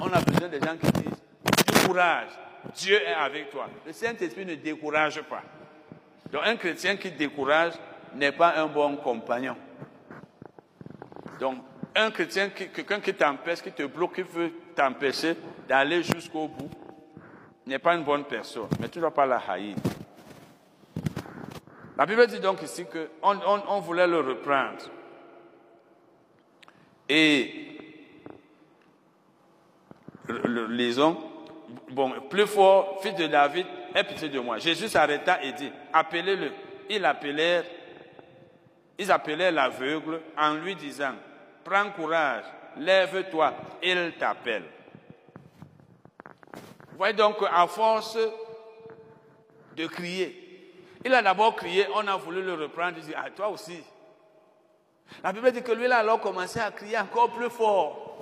On 0.00 0.12
a 0.12 0.20
besoin 0.20 0.48
des 0.48 0.60
gens 0.60 0.76
qui 0.76 0.90
disent, 0.92 1.84
courage, 1.86 2.30
Dieu 2.74 3.00
est 3.00 3.14
avec 3.14 3.50
toi. 3.50 3.68
Le 3.86 3.92
Saint-Esprit 3.92 4.44
ne 4.44 4.54
décourage 4.54 5.20
pas. 5.22 5.42
Donc 6.32 6.42
un 6.44 6.56
chrétien 6.56 6.96
qui 6.96 7.10
décourage 7.10 7.74
n'est 8.14 8.32
pas 8.32 8.56
un 8.56 8.66
bon 8.66 8.96
compagnon. 8.96 9.56
Donc 11.40 11.58
un 11.94 12.10
chrétien, 12.10 12.50
quelqu'un 12.50 13.00
qui 13.00 13.14
t'empêche, 13.14 13.62
qui 13.62 13.72
te 13.72 13.84
bloque, 13.84 14.16
qui 14.16 14.22
veut 14.22 14.52
t'empêcher 14.74 15.36
d'aller 15.68 16.02
jusqu'au 16.02 16.48
bout, 16.48 16.70
n'est 17.66 17.78
pas 17.78 17.94
une 17.94 18.04
bonne 18.04 18.24
personne, 18.24 18.68
mais 18.80 18.88
tu 18.88 18.98
ne 18.98 19.02
dois 19.02 19.14
pas 19.14 19.26
la 19.26 19.38
haïr. 19.48 19.76
La 21.96 22.04
Bible 22.04 22.26
dit 22.26 22.40
donc 22.40 22.62
ici 22.62 22.84
qu'on 22.84 23.36
on, 23.36 23.62
on 23.68 23.80
voulait 23.80 24.06
le 24.06 24.20
reprendre. 24.20 24.90
Et 27.08 27.66
lisons, 30.68 31.18
bon, 31.90 32.12
plus 32.28 32.46
fort, 32.46 33.00
fils 33.02 33.14
de 33.14 33.26
David, 33.26 33.66
aie 33.94 34.04
pitié 34.04 34.28
de 34.28 34.40
moi. 34.40 34.58
Jésus 34.58 34.88
s'arrêta 34.88 35.42
et 35.42 35.52
dit, 35.52 35.70
appelez-le. 35.92 36.52
Ils 36.88 37.04
appelèrent, 37.04 37.64
ils 38.98 39.10
appelèrent 39.10 39.52
l'aveugle 39.52 40.20
en 40.38 40.54
lui 40.54 40.74
disant, 40.74 41.14
prends 41.64 41.90
courage, 41.90 42.44
lève-toi, 42.76 43.54
il 43.82 44.14
t'appelle. 44.18 44.64
Vous 46.90 46.98
voyez 46.98 47.14
donc 47.14 47.36
à 47.52 47.66
force 47.66 48.16
de 49.76 49.86
crier, 49.86 50.72
il 51.04 51.12
a 51.12 51.22
d'abord 51.22 51.54
crié, 51.56 51.86
on 51.94 52.06
a 52.06 52.16
voulu 52.16 52.42
le 52.42 52.54
reprendre, 52.54 52.96
il 52.98 53.04
dit, 53.04 53.14
ah, 53.16 53.30
toi 53.34 53.48
aussi. 53.48 53.82
La 55.22 55.32
Bible 55.32 55.52
dit 55.52 55.62
que 55.62 55.72
lui, 55.72 55.86
a 55.86 55.98
alors 55.98 56.20
commencé 56.20 56.58
à 56.58 56.70
crier 56.70 56.98
encore 56.98 57.30
plus 57.30 57.50
fort. 57.50 58.18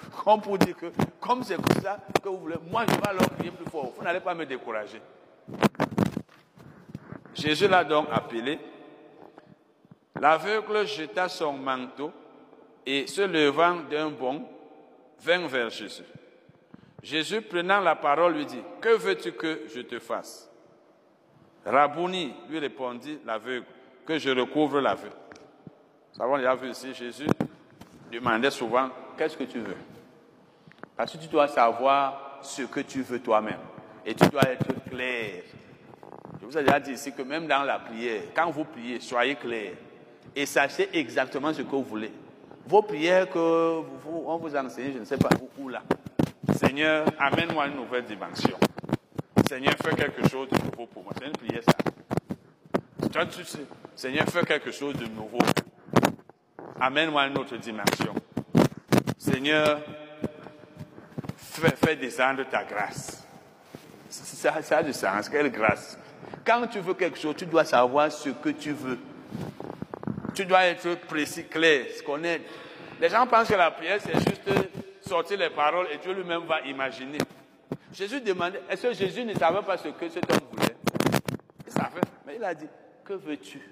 Comme 0.24 0.40
pour 0.40 0.58
dire 0.58 0.76
que, 0.76 0.86
comme 1.20 1.42
c'est 1.42 1.56
comme 1.56 1.82
ça 1.82 1.98
que 2.22 2.28
vous 2.28 2.38
voulez, 2.38 2.56
moi 2.70 2.84
je 2.88 2.94
vais 2.94 3.08
alors 3.08 3.28
crier 3.36 3.50
plus 3.50 3.68
fort. 3.70 3.92
Vous 3.96 4.02
n'allez 4.02 4.20
pas 4.20 4.34
me 4.34 4.46
décourager. 4.46 5.00
Jésus 7.34 7.68
l'a 7.68 7.84
donc 7.84 8.08
appelé. 8.10 8.58
L'aveugle 10.20 10.86
jeta 10.86 11.28
son 11.28 11.52
manteau 11.52 12.12
et 12.84 13.06
se 13.06 13.22
levant 13.22 13.76
d'un 13.90 14.10
bond, 14.10 14.44
vint 15.20 15.46
vers 15.46 15.70
Jésus. 15.70 16.04
Jésus, 17.02 17.42
prenant 17.42 17.80
la 17.80 17.94
parole, 17.94 18.34
lui 18.34 18.46
dit, 18.46 18.62
Que 18.80 18.96
veux-tu 18.96 19.32
que 19.32 19.62
je 19.72 19.82
te 19.82 19.98
fasse? 19.98 20.50
Rabouni, 21.64 22.34
lui 22.48 22.58
répondit 22.58 23.18
l'aveugle, 23.24 23.66
que 24.06 24.18
je 24.18 24.30
recouvre 24.30 24.80
l'aveugle. 24.80 25.14
Nous 26.16 26.24
avons 26.24 26.38
déjà 26.38 26.54
vu 26.54 26.70
ici, 26.70 26.92
Jésus 26.94 27.26
demandait 28.10 28.50
souvent, 28.50 28.88
Qu'est-ce 29.18 29.36
que 29.36 29.44
tu 29.44 29.58
veux? 29.58 29.76
Parce 30.96 31.12
que 31.12 31.18
tu 31.18 31.26
dois 31.26 31.48
savoir 31.48 32.38
ce 32.40 32.62
que 32.62 32.80
tu 32.80 33.02
veux 33.02 33.18
toi-même. 33.18 33.58
Et 34.06 34.14
tu 34.14 34.28
dois 34.28 34.44
être 34.44 34.68
clair. 34.88 35.42
Je 36.40 36.46
vous 36.46 36.56
ai 36.56 36.62
déjà 36.62 36.78
dit 36.78 36.92
ici 36.92 37.12
que 37.12 37.22
même 37.22 37.48
dans 37.48 37.64
la 37.64 37.80
prière, 37.80 38.22
quand 38.32 38.48
vous 38.50 38.64
priez, 38.64 39.00
soyez 39.00 39.34
clair. 39.34 39.72
Et 40.36 40.46
sachez 40.46 40.88
exactement 40.92 41.52
ce 41.52 41.62
que 41.62 41.70
vous 41.70 41.82
voulez. 41.82 42.12
Vos 42.64 42.82
prières 42.82 43.28
que 43.28 43.80
vous, 43.80 44.24
on 44.24 44.36
vous 44.36 44.54
enseigne, 44.54 44.92
je 44.94 44.98
ne 45.00 45.04
sais 45.04 45.16
pas 45.16 45.30
où, 45.42 45.64
où 45.64 45.68
là. 45.68 45.82
Seigneur, 46.54 47.06
amène-moi 47.18 47.66
une 47.66 47.76
nouvelle 47.76 48.04
dimension. 48.04 48.56
Seigneur, 49.48 49.74
fais 49.82 49.96
quelque 49.96 50.28
chose 50.28 50.48
de 50.48 50.58
nouveau 50.58 50.86
pour 50.86 51.02
moi. 51.02 51.12
C'est 51.18 51.26
une 51.26 51.32
prière, 51.32 51.62
ça. 51.64 53.26
Tu 53.26 53.44
sais, 53.44 53.66
Seigneur, 53.96 54.26
fais 54.26 54.44
quelque 54.44 54.70
chose 54.70 54.94
de 54.94 55.06
nouveau. 55.06 55.38
Amène-moi 56.80 57.26
une 57.26 57.38
autre 57.38 57.56
dimension. 57.56 58.14
Seigneur, 59.38 59.78
fais, 61.46 61.94
descendre 61.94 62.42
ta 62.50 62.64
grâce. 62.64 63.24
Ça, 64.08 64.52
a 64.52 64.82
du 64.82 64.92
sens. 64.92 65.28
Quelle 65.28 65.52
grâce. 65.52 65.96
Quand 66.44 66.66
tu 66.66 66.80
veux 66.80 66.94
quelque 66.94 67.16
chose, 67.16 67.36
tu 67.36 67.46
dois 67.46 67.64
savoir 67.64 68.10
ce 68.10 68.30
que 68.30 68.48
tu 68.48 68.72
veux. 68.72 68.98
Tu 70.34 70.44
dois 70.44 70.64
être 70.64 70.92
précis, 71.06 71.44
clair, 71.44 71.86
connaître. 72.04 72.46
Les 73.00 73.08
gens 73.08 73.28
pensent 73.28 73.46
que 73.46 73.54
la 73.54 73.70
prière, 73.70 74.00
c'est 74.02 74.14
juste 74.14 74.50
sortir 75.06 75.38
les 75.38 75.50
paroles 75.50 75.86
et 75.92 75.98
Dieu 75.98 76.12
lui-même 76.14 76.42
va 76.42 76.62
imaginer. 76.62 77.18
Jésus 77.92 78.20
demandait, 78.20 78.62
est-ce 78.68 78.88
que 78.88 78.92
Jésus 78.92 79.24
ne 79.24 79.34
savait 79.34 79.62
pas 79.62 79.78
ce 79.78 79.86
que 79.86 80.08
cet 80.08 80.32
homme 80.32 80.48
voulait? 80.50 80.74
Il 81.64 81.72
savait, 81.72 82.00
mais 82.26 82.34
il 82.34 82.42
a 82.42 82.54
dit, 82.54 82.66
que 83.04 83.12
veux-tu? 83.12 83.62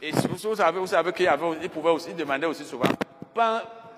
Et 0.00 0.12
vous 0.12 0.54
savez, 0.54 0.78
vous 0.78 0.86
savez 0.86 1.12
qu'il 1.12 1.30
il 1.60 1.68
pouvait 1.68 1.90
aussi 1.90 2.14
demander 2.14 2.46
aussi 2.46 2.64
souvent, 2.64 2.88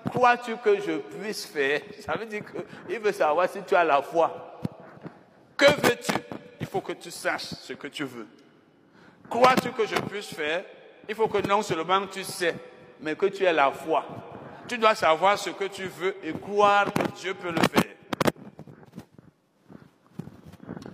crois-tu 0.09 0.57
que 0.57 0.79
je 0.79 0.97
puisse 0.97 1.45
faire? 1.45 1.81
Ça 1.99 2.13
veut 2.13 2.25
dire 2.25 2.43
qu'il 2.87 2.99
veut 2.99 3.11
savoir 3.11 3.49
si 3.49 3.61
tu 3.63 3.75
as 3.75 3.83
la 3.83 4.01
foi. 4.01 4.59
Que 5.55 5.65
veux-tu? 5.65 6.13
Il 6.59 6.67
faut 6.67 6.81
que 6.81 6.93
tu 6.93 7.11
saches 7.11 7.53
ce 7.61 7.73
que 7.73 7.87
tu 7.87 8.03
veux. 8.03 8.27
Crois-tu 9.29 9.71
que 9.71 9.85
je 9.85 9.95
puisse 9.95 10.33
faire? 10.33 10.63
Il 11.07 11.15
faut 11.15 11.27
que 11.27 11.45
non 11.47 11.61
seulement 11.61 12.05
tu 12.07 12.23
sais, 12.23 12.55
mais 13.01 13.15
que 13.15 13.27
tu 13.27 13.43
aies 13.43 13.53
la 13.53 13.71
foi. 13.71 14.05
Tu 14.67 14.77
dois 14.77 14.95
savoir 14.95 15.37
ce 15.37 15.49
que 15.51 15.65
tu 15.65 15.85
veux 15.85 16.15
et 16.23 16.33
croire 16.33 16.91
que 16.91 17.03
Dieu 17.15 17.33
peut 17.33 17.51
le 17.51 17.61
faire. 17.61 17.95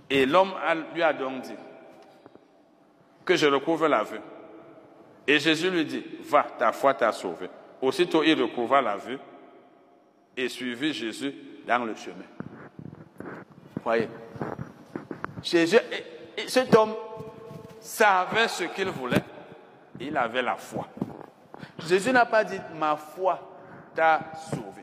Et 0.08 0.26
l'homme 0.26 0.54
lui 0.94 1.02
a 1.02 1.12
donc 1.12 1.42
dit 1.42 1.56
que 3.24 3.34
je 3.34 3.46
recouvre 3.46 3.88
la 3.88 4.04
vue. 4.04 4.20
Et 5.26 5.38
Jésus 5.38 5.70
lui 5.70 5.84
dit, 5.84 6.04
va, 6.22 6.42
ta 6.42 6.70
foi 6.70 6.94
t'a 6.94 7.10
sauvé. 7.10 7.48
Aussitôt, 7.84 8.22
il 8.22 8.40
recouvra 8.40 8.80
la 8.80 8.96
vue 8.96 9.18
et 10.34 10.48
suivit 10.48 10.94
Jésus 10.94 11.34
dans 11.66 11.84
le 11.84 11.94
chemin. 11.94 12.24
Voyez, 13.82 14.08
Jésus, 15.42 15.78
cet 16.48 16.74
homme 16.74 16.94
savait 17.80 18.48
ce 18.48 18.64
qu'il 18.64 18.88
voulait, 18.88 19.22
il 20.00 20.16
avait 20.16 20.40
la 20.40 20.56
foi. 20.56 20.88
Jésus 21.86 22.10
n'a 22.10 22.24
pas 22.24 22.42
dit 22.42 22.58
ma 22.74 22.96
foi 22.96 23.38
t'a 23.94 24.32
sauvé. 24.48 24.82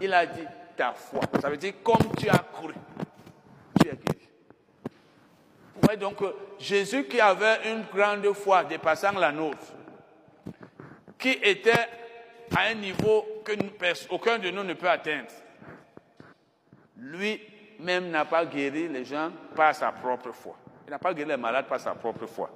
Il 0.00 0.14
a 0.14 0.24
dit 0.24 0.46
ta 0.76 0.92
foi. 0.92 1.22
Ça 1.40 1.50
veut 1.50 1.56
dire 1.56 1.74
comme 1.82 2.14
tu 2.16 2.28
as 2.28 2.38
cru, 2.38 2.72
tu 3.80 3.88
es 3.88 3.96
guéri. 3.96 4.28
Vous 5.74 5.80
voyez 5.82 5.98
donc 5.98 6.18
Jésus 6.60 7.02
qui 7.04 7.20
avait 7.20 7.72
une 7.72 7.82
grande 7.92 8.32
foi 8.32 8.62
dépassant 8.62 9.18
la 9.18 9.32
nôtre, 9.32 9.72
qui 11.18 11.30
était 11.42 11.88
à 12.56 12.68
un 12.70 12.74
niveau 12.74 13.24
que 13.44 13.52
aucun 14.10 14.38
de 14.38 14.50
nous 14.50 14.64
ne 14.64 14.74
peut 14.74 14.88
atteindre, 14.88 15.28
lui-même 16.96 18.10
n'a 18.10 18.24
pas 18.24 18.44
guéri 18.44 18.88
les 18.88 19.04
gens 19.04 19.30
par 19.54 19.74
sa 19.74 19.92
propre 19.92 20.32
foi. 20.32 20.56
Il 20.86 20.90
n'a 20.90 20.98
pas 20.98 21.14
guéri 21.14 21.30
les 21.30 21.36
malades 21.36 21.66
par 21.66 21.80
sa 21.80 21.94
propre 21.94 22.26
foi. 22.26 22.50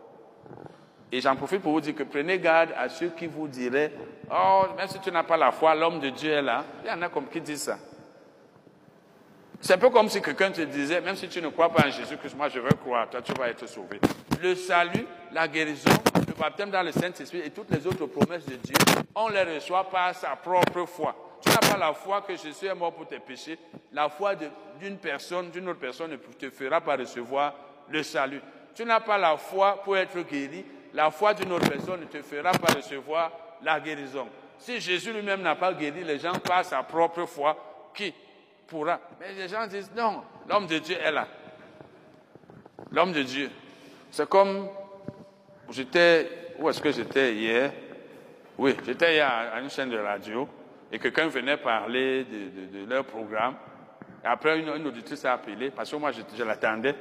Et 1.10 1.20
j'en 1.20 1.36
profite 1.36 1.62
pour 1.62 1.72
vous 1.72 1.80
dire 1.80 1.94
que 1.94 2.02
prenez 2.02 2.38
garde 2.38 2.70
à 2.76 2.88
ceux 2.88 3.10
qui 3.10 3.26
vous 3.26 3.46
diraient 3.48 3.92
Oh, 4.30 4.64
même 4.76 4.88
si 4.88 4.98
tu 4.98 5.10
n'as 5.12 5.22
pas 5.22 5.36
la 5.36 5.52
foi, 5.52 5.74
l'homme 5.74 6.00
de 6.00 6.10
Dieu 6.10 6.32
est 6.32 6.42
là. 6.42 6.64
Il 6.84 6.88
y 6.88 6.92
en 6.92 7.00
a 7.02 7.08
comme 7.08 7.28
qui 7.28 7.40
disent 7.40 7.62
ça. 7.62 7.78
C'est 9.60 9.74
un 9.74 9.78
peu 9.78 9.90
comme 9.90 10.08
si 10.08 10.20
quelqu'un 10.20 10.50
te 10.50 10.62
disait 10.62 11.00
Même 11.00 11.16
si 11.16 11.28
tu 11.28 11.40
ne 11.40 11.48
crois 11.48 11.72
pas 11.72 11.86
en 11.86 11.90
Jésus-Christ, 11.90 12.36
moi 12.36 12.48
je 12.48 12.58
veux 12.58 12.70
croire, 12.70 13.08
toi 13.08 13.22
tu 13.22 13.32
vas 13.34 13.48
être 13.48 13.66
sauvé. 13.68 14.00
Le 14.42 14.54
salut, 14.56 15.06
la 15.32 15.46
guérison, 15.46 15.90
baptême 16.38 16.70
dans 16.70 16.82
le 16.82 16.92
Saint-Esprit 16.92 17.40
et 17.44 17.50
toutes 17.50 17.70
les 17.70 17.86
autres 17.86 18.06
promesses 18.06 18.46
de 18.46 18.56
Dieu, 18.56 18.74
on 19.14 19.28
les 19.28 19.42
reçoit 19.42 19.84
par 19.84 20.14
sa 20.14 20.36
propre 20.36 20.86
foi. 20.86 21.14
Tu 21.40 21.48
n'as 21.48 21.58
pas 21.58 21.76
la 21.76 21.92
foi 21.92 22.22
que 22.22 22.36
Jésus 22.36 22.66
est 22.66 22.74
mort 22.74 22.92
pour 22.94 23.06
tes 23.06 23.18
péchés. 23.18 23.58
La 23.92 24.08
foi 24.08 24.34
d'une 24.80 24.98
personne, 24.98 25.50
d'une 25.50 25.68
autre 25.68 25.80
personne 25.80 26.10
ne 26.12 26.16
te 26.16 26.50
fera 26.50 26.80
pas 26.80 26.96
recevoir 26.96 27.54
le 27.88 28.02
salut. 28.02 28.40
Tu 28.74 28.84
n'as 28.84 29.00
pas 29.00 29.18
la 29.18 29.36
foi 29.36 29.82
pour 29.82 29.96
être 29.96 30.20
guéri 30.20 30.64
la 30.96 31.10
foi 31.10 31.34
d'une 31.34 31.52
autre 31.52 31.68
personne 31.68 32.00
ne 32.00 32.06
te 32.06 32.22
fera 32.22 32.52
pas 32.52 32.72
recevoir 32.72 33.30
la 33.62 33.78
guérison. 33.80 34.28
Si 34.58 34.80
Jésus 34.80 35.12
lui-même 35.12 35.42
n'a 35.42 35.54
pas 35.54 35.74
guéri 35.74 36.02
les 36.02 36.18
gens 36.18 36.32
par 36.38 36.64
sa 36.64 36.82
propre 36.82 37.26
foi, 37.26 37.90
qui 37.94 38.14
pourra? 38.66 38.98
Mais 39.20 39.34
les 39.34 39.46
gens 39.46 39.66
disent 39.66 39.90
non, 39.94 40.22
l'homme 40.48 40.66
de 40.66 40.78
Dieu 40.78 40.96
est 40.98 41.12
là. 41.12 41.28
L'homme 42.90 43.12
de 43.12 43.22
Dieu. 43.22 43.50
C'est 44.10 44.26
comme 44.26 44.70
j'étais, 45.70 46.28
où 46.58 46.68
est-ce 46.68 46.80
que 46.80 46.92
j'étais 46.92 47.34
hier? 47.34 47.72
Oui, 48.58 48.74
j'étais 48.84 49.14
hier 49.14 49.30
à 49.54 49.60
une 49.60 49.70
chaîne 49.70 49.90
de 49.90 49.98
radio 49.98 50.48
et 50.90 50.98
quelqu'un 50.98 51.28
venait 51.28 51.56
parler 51.56 52.24
de, 52.24 52.88
leur 52.88 53.04
programme. 53.04 53.54
Après, 54.24 54.58
une, 54.58 54.68
une 54.68 54.86
auditrice 54.86 55.24
a 55.24 55.34
appelé 55.34 55.70
parce 55.70 55.90
que 55.90 55.96
moi, 55.96 56.10
je, 56.12 56.20
je 56.36 56.42
l'attendais 56.42 56.94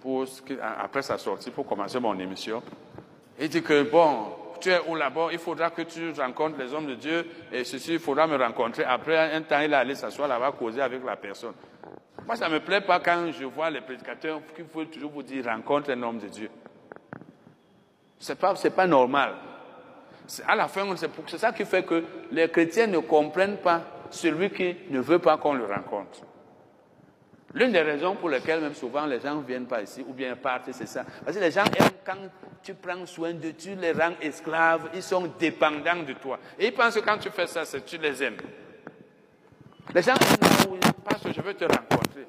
pour, 0.00 0.26
après 0.80 1.02
sa 1.02 1.18
sortie 1.18 1.50
pour 1.50 1.66
commencer 1.66 2.00
mon 2.00 2.18
émission. 2.18 2.62
Il 3.38 3.48
dit 3.48 3.62
que, 3.62 3.82
bon, 3.82 4.26
tu 4.60 4.70
es 4.70 4.80
où 4.86 4.94
là-bas, 4.94 5.28
il 5.32 5.38
faudra 5.38 5.70
que 5.70 5.82
tu 5.82 6.12
rencontres 6.12 6.58
les 6.58 6.72
hommes 6.72 6.86
de 6.86 6.94
Dieu, 6.94 7.26
et 7.52 7.64
ceci, 7.64 7.94
il 7.94 7.98
faudra 7.98 8.26
me 8.26 8.36
rencontrer. 8.36 8.84
Après 8.84 9.34
un 9.34 9.42
temps, 9.42 9.60
il 9.60 9.72
est 9.72 9.76
allé 9.76 9.94
s'asseoir 9.94 10.28
là-bas, 10.28 10.52
causer 10.52 10.80
avec 10.80 11.04
la 11.04 11.16
personne. 11.16 11.54
Moi, 12.26 12.36
ça 12.36 12.48
ne 12.48 12.54
me 12.54 12.60
plaît 12.60 12.80
pas 12.80 13.00
quand 13.00 13.32
je 13.32 13.44
vois 13.44 13.70
les 13.70 13.80
prédicateurs 13.80 14.40
qui 14.54 14.62
veulent 14.62 14.88
toujours 14.88 15.10
vous 15.10 15.22
dire 15.22 15.44
rencontre 15.46 15.90
un 15.90 16.02
homme 16.02 16.18
de 16.18 16.28
Dieu. 16.28 16.50
Ce 18.22 18.32
n'est 18.32 18.70
pas, 18.70 18.86
normal. 18.86 19.34
À 20.46 20.54
la 20.54 20.68
fin, 20.68 20.86
c'est 20.96 21.38
ça 21.38 21.50
qui 21.50 21.64
fait 21.64 21.82
que 21.82 22.04
les 22.30 22.48
chrétiens 22.48 22.86
ne 22.86 22.98
comprennent 22.98 23.56
pas 23.56 23.82
celui 24.10 24.50
qui 24.50 24.76
ne 24.90 25.00
veut 25.00 25.18
pas 25.18 25.38
qu'on 25.38 25.54
le 25.54 25.64
rencontre. 25.64 26.20
L'une 27.52 27.72
des 27.72 27.82
raisons 27.82 28.14
pour 28.14 28.28
lesquelles 28.28 28.60
même 28.60 28.74
souvent 28.74 29.06
les 29.06 29.18
gens 29.18 29.34
ne 29.34 29.42
viennent 29.42 29.66
pas 29.66 29.82
ici 29.82 30.04
ou 30.08 30.12
bien 30.12 30.36
partent, 30.36 30.70
c'est 30.70 30.86
ça. 30.86 31.04
Parce 31.24 31.36
que 31.36 31.42
les 31.42 31.50
gens 31.50 31.64
aiment 31.64 31.90
quand 32.06 32.16
tu 32.62 32.74
prends 32.74 33.04
soin 33.06 33.34
de 33.34 33.50
tu 33.50 33.74
les 33.74 33.90
rends 33.90 34.14
esclaves, 34.20 34.90
ils 34.94 35.02
sont 35.02 35.28
dépendants 35.36 36.04
de 36.06 36.12
toi. 36.12 36.38
Et 36.60 36.68
ils 36.68 36.72
pensent 36.72 36.94
que 36.94 37.00
quand 37.00 37.18
tu 37.18 37.28
fais 37.30 37.48
ça, 37.48 37.64
c'est 37.64 37.84
tu 37.84 37.98
les 37.98 38.22
aimes. 38.22 38.36
Les 39.92 40.02
gens 40.02 40.12
aiment 40.12 40.78
parce 41.04 41.24
que 41.24 41.32
je 41.32 41.40
veux 41.40 41.54
te 41.54 41.64
rencontrer. 41.64 42.28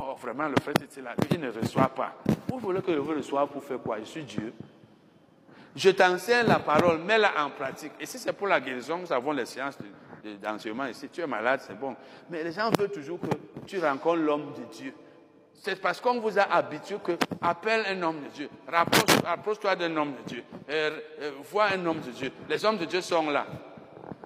Oh, 0.00 0.14
vraiment, 0.14 0.46
le 0.46 0.54
frère 0.62 0.74
là, 1.02 1.14
il 1.28 1.40
ne 1.40 1.50
reçoit 1.50 1.88
pas. 1.88 2.12
Vous 2.48 2.60
voulez 2.60 2.82
que 2.82 2.92
je 2.92 2.98
vous 2.98 3.14
reçoive 3.14 3.48
pour 3.48 3.64
faire 3.64 3.80
quoi? 3.80 3.98
Je 3.98 4.04
suis 4.04 4.22
Dieu. 4.22 4.52
Je 5.76 5.90
t'enseigne 5.90 6.46
la 6.46 6.60
parole, 6.60 6.98
mets-la 6.98 7.32
en 7.44 7.50
pratique. 7.50 7.92
Et 7.98 8.06
si 8.06 8.18
c'est 8.18 8.32
pour 8.32 8.46
la 8.46 8.60
guérison, 8.60 8.98
nous 8.98 9.12
avons 9.12 9.32
les 9.32 9.46
séances 9.46 9.76
d'enseignement 10.40 10.86
ici. 10.86 11.08
Tu 11.08 11.20
es 11.20 11.26
malade, 11.26 11.60
c'est 11.66 11.78
bon. 11.78 11.96
Mais 12.30 12.44
les 12.44 12.52
gens 12.52 12.70
veulent 12.78 12.92
toujours 12.92 13.18
que 13.20 13.26
tu 13.66 13.78
rencontres 13.80 14.22
l'homme 14.22 14.52
de 14.52 14.64
Dieu. 14.72 14.94
C'est 15.54 15.80
parce 15.80 16.00
qu'on 16.00 16.20
vous 16.20 16.38
a 16.38 16.42
habitué 16.42 16.96
que 17.02 17.12
appelle 17.40 17.84
un 17.88 18.02
homme 18.02 18.22
de 18.24 18.28
Dieu, 18.28 18.50
rapproche-toi 18.68 19.76
d'un 19.76 19.96
homme 19.96 20.12
de 20.12 20.28
Dieu, 20.28 20.44
euh, 20.68 21.00
euh, 21.22 21.30
vois 21.50 21.66
un 21.72 21.86
homme 21.86 22.00
de 22.00 22.10
Dieu. 22.10 22.30
Les 22.48 22.62
hommes 22.64 22.76
de 22.76 22.84
Dieu 22.84 23.00
sont 23.00 23.30
là. 23.30 23.46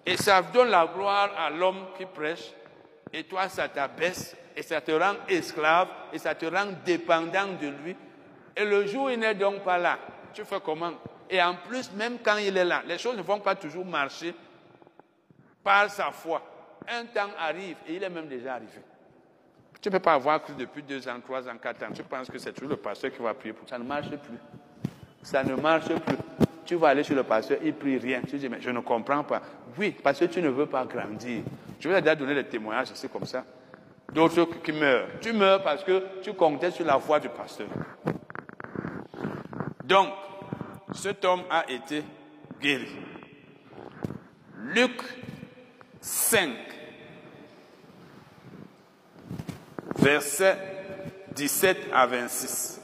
Et 0.05 0.17
ça 0.17 0.43
donne 0.43 0.69
la 0.69 0.87
gloire 0.87 1.31
à 1.39 1.51
l'homme 1.51 1.87
qui 1.97 2.07
prêche. 2.07 2.53
Et 3.13 3.25
toi, 3.25 3.49
ça 3.49 3.69
t'abaisse 3.69 4.37
et 4.57 4.63
ça 4.63 4.81
te 4.81 4.91
rend 4.91 5.15
esclave 5.29 5.89
et 6.13 6.19
ça 6.19 6.35
te 6.35 6.47
rend 6.47 6.73
dépendant 6.85 7.47
de 7.61 7.69
lui. 7.69 7.97
Et 8.57 8.65
le 8.65 8.87
jour 8.87 9.05
où 9.05 9.09
il 9.11 9.21
n'est 9.21 9.35
donc 9.35 9.63
pas 9.63 9.79
là, 9.79 9.99
tu 10.35 10.45
fais 10.45 10.61
comment? 10.65 10.93
Et 11.31 11.43
en 11.43 11.55
plus, 11.55 11.91
même 11.93 12.19
quand 12.25 12.37
il 12.39 12.57
est 12.57 12.65
là, 12.65 12.83
les 12.87 12.99
choses 12.99 13.17
ne 13.17 13.23
vont 13.23 13.41
pas 13.41 13.55
toujours 13.55 13.85
marcher 13.85 14.35
par 15.63 15.91
sa 15.91 16.11
foi. 16.11 16.43
Un 16.89 17.05
temps 17.05 17.31
arrive 17.39 17.77
et 17.87 17.97
il 17.97 18.03
est 18.03 18.09
même 18.09 18.29
déjà 18.29 18.55
arrivé. 18.55 18.81
Tu 19.81 19.89
ne 19.89 19.93
peux 19.93 20.01
pas 20.01 20.15
avoir 20.15 20.43
cru 20.43 20.55
depuis 20.55 20.83
deux 20.83 21.07
ans, 21.07 21.21
trois 21.25 21.47
ans, 21.49 21.57
quatre 21.63 21.83
ans. 21.85 21.93
Tu 21.95 22.03
penses 22.03 22.29
que 22.29 22.39
c'est 22.39 22.53
toujours 22.53 22.71
le 22.71 22.77
pasteur 22.77 23.13
qui 23.13 23.23
va 23.23 23.35
prier 23.35 23.53
pour 23.53 23.69
ça. 23.69 23.77
Ça 23.77 23.79
ne 23.83 23.87
marche 23.87 24.09
plus. 24.09 24.39
Ça 25.23 25.45
ne 25.45 25.55
marche 25.55 25.87
plus. 25.87 26.17
Tu 26.65 26.75
vas 26.75 26.89
aller 26.89 27.05
chez 27.05 27.15
le 27.15 27.23
pasteur, 27.23 27.59
il 27.63 27.75
prie 27.75 27.99
rien. 27.99 28.23
Tu 28.29 28.37
dis, 28.39 28.49
mais 28.49 28.61
je 28.61 28.71
ne 28.71 28.81
comprends 28.81 29.23
pas. 29.23 29.41
Oui, 29.79 29.95
parce 30.03 30.19
que 30.19 30.25
tu 30.25 30.43
ne 30.43 30.49
veux 30.49 30.67
pas 30.67 30.85
grandir. 30.85 31.43
Je 31.79 31.89
vais 31.89 32.01
déjà 32.01 32.15
donner 32.15 32.35
des 32.35 32.45
témoignages, 32.45 32.89
c'est 32.95 33.11
comme 33.11 33.25
ça. 33.25 33.45
D'autres 34.13 34.45
qui 34.63 34.73
meurent. 34.73 35.07
Tu 35.21 35.33
meurs 35.33 35.63
parce 35.63 35.85
que 35.85 36.21
tu 36.23 36.33
comptais 36.33 36.71
sur 36.71 36.85
la 36.85 36.99
foi 36.99 37.21
du 37.21 37.29
pasteur. 37.29 37.69
Donc, 39.85 40.09
cet 40.95 41.25
homme 41.25 41.43
a 41.51 41.71
été 41.71 42.03
guéri. 42.61 42.97
Luc 44.57 45.01
5, 46.01 46.51
versets 49.97 50.59
17 51.33 51.79
à 51.93 52.07
26. 52.07 52.81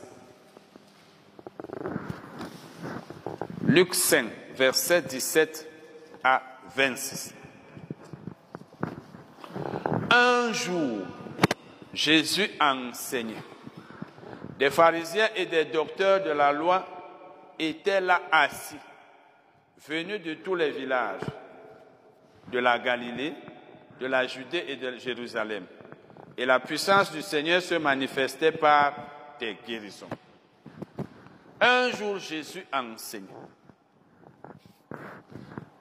Luc 3.66 3.94
5, 3.94 4.26
versets 4.56 5.02
17 5.02 5.68
à 6.22 6.42
26. 6.76 7.34
Un 10.10 10.52
jour, 10.52 11.00
Jésus 11.92 12.48
enseignait. 12.60 13.42
Des 14.58 14.70
pharisiens 14.70 15.28
et 15.34 15.46
des 15.46 15.64
docteurs 15.64 16.22
de 16.22 16.30
la 16.30 16.52
loi 16.52 16.93
étaient 17.68 18.00
là 18.00 18.22
assis, 18.30 18.76
venus 19.86 20.22
de 20.22 20.34
tous 20.34 20.54
les 20.54 20.70
villages, 20.70 21.22
de 22.50 22.58
la 22.58 22.78
Galilée, 22.78 23.34
de 24.00 24.06
la 24.06 24.26
Judée 24.26 24.64
et 24.68 24.76
de 24.76 24.96
Jérusalem. 24.96 25.66
Et 26.36 26.44
la 26.44 26.60
puissance 26.60 27.12
du 27.12 27.22
Seigneur 27.22 27.62
se 27.62 27.74
manifestait 27.74 28.52
par 28.52 28.94
des 29.38 29.56
guérisons. 29.66 30.08
Un 31.60 31.90
jour, 31.90 32.18
Jésus 32.18 32.64
enseignait. 32.72 33.28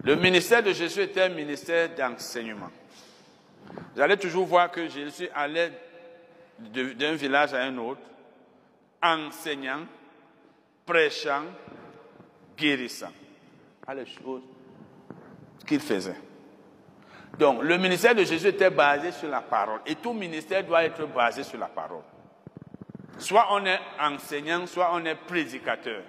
Le 0.04 0.16
ministère 0.16 0.62
de 0.62 0.74
Jésus 0.74 1.02
était 1.02 1.24
un 1.24 1.30
ministère 1.30 1.90
d'enseignement. 1.96 2.70
Vous 3.96 4.02
allez 4.02 4.18
toujours 4.18 4.46
voir 4.46 4.70
que 4.70 4.88
Jésus 4.88 5.30
allait 5.34 5.72
d'un 6.60 7.14
village 7.14 7.54
à 7.54 7.64
un 7.64 7.78
autre, 7.78 8.02
enseignant, 9.02 9.86
prêchant, 10.86 11.44
guérissant. 12.58 13.12
À 13.86 13.94
les 13.94 14.06
choses 14.06 14.44
qu'il 15.66 15.80
faisait. 15.80 16.16
Donc, 17.38 17.64
le 17.64 17.78
ministère 17.78 18.14
de 18.14 18.24
Jésus 18.24 18.48
était 18.48 18.70
basé 18.70 19.12
sur 19.12 19.28
la 19.30 19.42
parole. 19.42 19.80
Et 19.86 19.96
tout 19.96 20.14
ministère 20.14 20.64
doit 20.64 20.84
être 20.84 21.06
basé 21.08 21.44
sur 21.44 21.60
la 21.60 21.68
parole. 21.68 22.04
Soit 23.18 23.48
on 23.52 23.66
est 23.66 23.80
enseignant, 24.00 24.66
soit 24.68 24.90
on 24.94 25.04
est 25.06 25.16
prédicateur. 25.16 26.02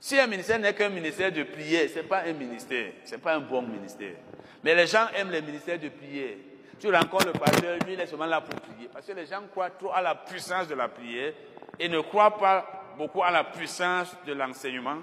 Si 0.00 0.18
un 0.18 0.26
ministère 0.26 0.58
n'est 0.58 0.74
qu'un 0.74 0.88
ministère 0.88 1.32
de 1.32 1.42
prière, 1.42 1.88
ce 1.88 1.96
n'est 1.96 2.02
pas 2.04 2.22
un 2.22 2.32
ministère, 2.32 2.92
ce 3.04 3.12
n'est 3.12 3.20
pas 3.20 3.34
un 3.34 3.40
bon 3.40 3.62
ministère. 3.62 4.14
Mais 4.62 4.74
les 4.74 4.86
gens 4.86 5.06
aiment 5.14 5.30
le 5.30 5.40
ministère 5.40 5.78
de 5.78 5.88
prière. 5.88 6.36
Tu 6.78 6.94
rencontres 6.94 7.26
le 7.26 7.32
pasteur, 7.32 7.78
lui, 7.84 7.94
il 7.94 8.00
est 8.00 8.06
seulement 8.06 8.26
là 8.26 8.40
pour 8.40 8.54
prier. 8.60 8.88
Parce 8.92 9.06
que 9.06 9.12
les 9.12 9.26
gens 9.26 9.42
croient 9.50 9.70
trop 9.70 9.92
à 9.92 10.02
la 10.02 10.14
puissance 10.14 10.68
de 10.68 10.74
la 10.74 10.88
prière 10.88 11.32
et 11.78 11.88
ne 11.88 12.00
croient 12.00 12.36
pas 12.36 12.83
beaucoup 12.96 13.22
à 13.22 13.30
la 13.30 13.44
puissance 13.44 14.16
de 14.26 14.32
l'enseignement. 14.32 14.96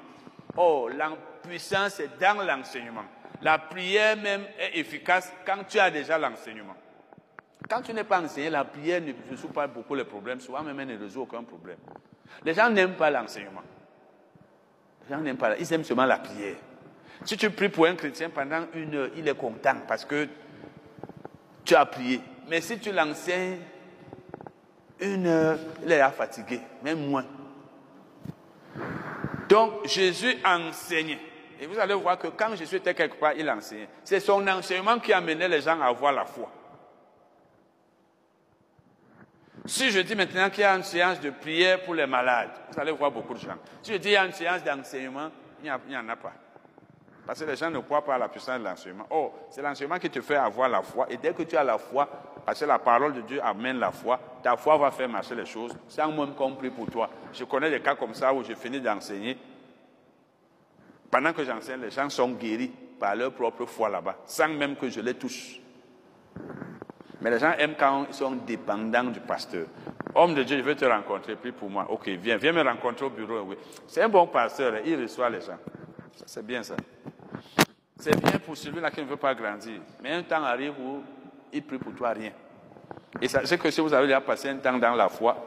Oh, 0.57 0.89
la 0.95 1.11
puissance 1.43 1.99
est 1.99 2.19
dans 2.19 2.43
l'enseignement. 2.43 3.05
La 3.41 3.57
prière 3.57 4.17
même 4.17 4.43
est 4.59 4.77
efficace 4.79 5.31
quand 5.45 5.63
tu 5.67 5.79
as 5.79 5.89
déjà 5.89 6.17
l'enseignement. 6.17 6.75
Quand 7.69 7.81
tu 7.81 7.93
n'es 7.93 8.03
pas 8.03 8.21
enseigné, 8.21 8.49
la 8.49 8.65
prière 8.65 9.01
ne 9.01 9.13
résout 9.29 9.49
pas 9.49 9.67
beaucoup 9.67 9.95
les 9.95 10.03
problèmes. 10.03 10.39
Souvent 10.39 10.61
même, 10.61 10.79
elle 10.79 10.87
ne 10.87 10.99
résout 10.99 11.21
aucun 11.21 11.43
problème. 11.43 11.77
Les 12.43 12.53
gens 12.53 12.69
n'aiment 12.69 12.95
pas 12.95 13.09
l'enseignement. 13.09 13.63
Les 15.07 15.15
gens 15.15 15.21
n'aiment 15.21 15.37
pas. 15.37 15.57
Ils 15.57 15.71
aiment 15.73 15.83
seulement 15.83 16.05
la 16.05 16.17
prière. 16.17 16.55
Si 17.23 17.37
tu 17.37 17.49
pries 17.51 17.69
pour 17.69 17.85
un 17.85 17.95
chrétien 17.95 18.29
pendant 18.29 18.65
une 18.73 18.95
heure, 18.95 19.09
il 19.15 19.27
est 19.27 19.37
content 19.37 19.75
parce 19.87 20.05
que 20.05 20.27
tu 21.63 21.75
as 21.75 21.85
prié. 21.85 22.19
Mais 22.47 22.61
si 22.61 22.79
tu 22.79 22.91
l'enseignes 22.91 23.59
une 24.99 25.27
heure, 25.27 25.57
il 25.83 25.91
est 25.91 26.09
fatigué, 26.11 26.61
même 26.83 27.07
moins. 27.09 27.25
Donc 29.51 29.85
Jésus 29.85 30.37
enseignait. 30.45 31.19
Et 31.59 31.67
vous 31.67 31.77
allez 31.77 31.93
voir 31.93 32.17
que 32.17 32.27
quand 32.27 32.55
Jésus 32.55 32.77
était 32.77 32.93
quelque 32.93 33.19
part, 33.19 33.33
il 33.33 33.49
enseignait. 33.49 33.89
C'est 34.01 34.21
son 34.21 34.47
enseignement 34.47 34.97
qui 34.99 35.11
amenait 35.11 35.49
les 35.49 35.59
gens 35.59 35.79
à 35.81 35.87
avoir 35.87 36.13
la 36.13 36.23
foi. 36.23 36.49
Si 39.65 39.91
je 39.91 39.99
dis 39.99 40.15
maintenant 40.15 40.49
qu'il 40.49 40.61
y 40.61 40.63
a 40.63 40.73
une 40.73 40.83
séance 40.83 41.19
de 41.19 41.31
prière 41.31 41.81
pour 41.83 41.93
les 41.95 42.07
malades, 42.07 42.51
vous 42.71 42.79
allez 42.79 42.93
voir 42.93 43.11
beaucoup 43.11 43.33
de 43.33 43.39
gens. 43.39 43.57
Si 43.81 43.91
je 43.91 43.97
dis 43.97 44.03
qu'il 44.03 44.13
y 44.13 44.15
a 44.15 44.25
une 44.25 44.31
séance 44.31 44.63
d'enseignement, 44.63 45.29
il 45.61 45.71
n'y 45.89 45.97
en 45.97 46.07
a 46.07 46.15
pas. 46.15 46.33
Parce 47.31 47.39
que 47.39 47.49
les 47.49 47.55
gens 47.55 47.71
ne 47.71 47.79
croient 47.79 48.03
pas 48.03 48.15
à 48.15 48.17
la 48.17 48.27
puissance 48.27 48.59
de 48.59 48.65
l'enseignement. 48.65 49.05
Oh, 49.09 49.31
c'est 49.49 49.61
l'enseignement 49.61 49.97
qui 49.99 50.09
te 50.09 50.19
fait 50.19 50.35
avoir 50.35 50.67
la 50.67 50.81
foi. 50.81 51.05
Et 51.09 51.15
dès 51.15 51.33
que 51.33 51.43
tu 51.43 51.55
as 51.55 51.63
la 51.63 51.77
foi, 51.77 52.05
parce 52.45 52.59
que 52.59 52.65
la 52.65 52.77
parole 52.77 53.13
de 53.13 53.21
Dieu 53.21 53.39
amène 53.41 53.79
la 53.79 53.89
foi, 53.89 54.19
ta 54.43 54.57
foi 54.57 54.75
va 54.75 54.91
faire 54.91 55.07
marcher 55.07 55.33
les 55.35 55.45
choses 55.45 55.71
sans 55.87 56.11
même 56.11 56.33
compris 56.33 56.69
pour 56.69 56.87
toi. 56.87 57.09
Je 57.31 57.45
connais 57.45 57.69
des 57.69 57.79
cas 57.79 57.95
comme 57.95 58.13
ça 58.13 58.33
où 58.33 58.43
j'ai 58.43 58.55
fini 58.55 58.81
d'enseigner. 58.81 59.37
Pendant 61.09 61.31
que 61.31 61.45
j'enseigne, 61.45 61.79
les 61.79 61.89
gens 61.89 62.09
sont 62.09 62.31
guéris 62.31 62.73
par 62.99 63.15
leur 63.15 63.31
propre 63.31 63.65
foi 63.65 63.87
là-bas, 63.87 64.17
sans 64.25 64.49
même 64.49 64.75
que 64.75 64.89
je 64.89 64.99
les 64.99 65.13
touche. 65.13 65.61
Mais 67.21 67.31
les 67.31 67.39
gens 67.39 67.53
aiment 67.57 67.75
quand 67.79 68.07
ils 68.09 68.13
sont 68.13 68.31
dépendants 68.31 69.05
du 69.05 69.21
pasteur. 69.21 69.67
Homme 70.15 70.33
de 70.33 70.43
Dieu, 70.43 70.57
je 70.57 70.63
veux 70.63 70.75
te 70.75 70.83
rencontrer, 70.83 71.37
prie 71.37 71.53
pour 71.53 71.69
moi. 71.69 71.85
Ok, 71.91 72.09
viens, 72.09 72.35
viens 72.35 72.51
me 72.51 72.61
rencontrer 72.61 73.05
au 73.05 73.09
bureau. 73.09 73.39
Oui. 73.45 73.55
C'est 73.87 74.01
un 74.01 74.09
bon 74.09 74.27
pasteur, 74.27 74.73
il 74.85 75.01
reçoit 75.01 75.29
les 75.29 75.39
gens. 75.39 75.57
C'est 76.25 76.45
bien 76.45 76.61
ça. 76.61 76.75
C'est 78.01 78.19
bien 78.19 78.39
pour 78.39 78.57
celui-là 78.57 78.89
qui 78.89 78.99
ne 79.01 79.05
veut 79.05 79.15
pas 79.15 79.35
grandir. 79.35 79.79
Mais 80.01 80.13
un 80.13 80.23
temps 80.23 80.43
arrive 80.43 80.73
où 80.79 81.03
il 81.53 81.63
prie 81.63 81.77
pour 81.77 81.93
toi 81.93 82.09
rien. 82.09 82.31
Et 83.21 83.27
sachez 83.27 83.59
que 83.59 83.69
si 83.69 83.79
vous 83.79 83.93
avez 83.93 84.07
déjà 84.07 84.19
passé 84.19 84.49
un 84.49 84.57
temps 84.57 84.75
dans 84.79 84.95
la 84.95 85.07
foi, 85.07 85.37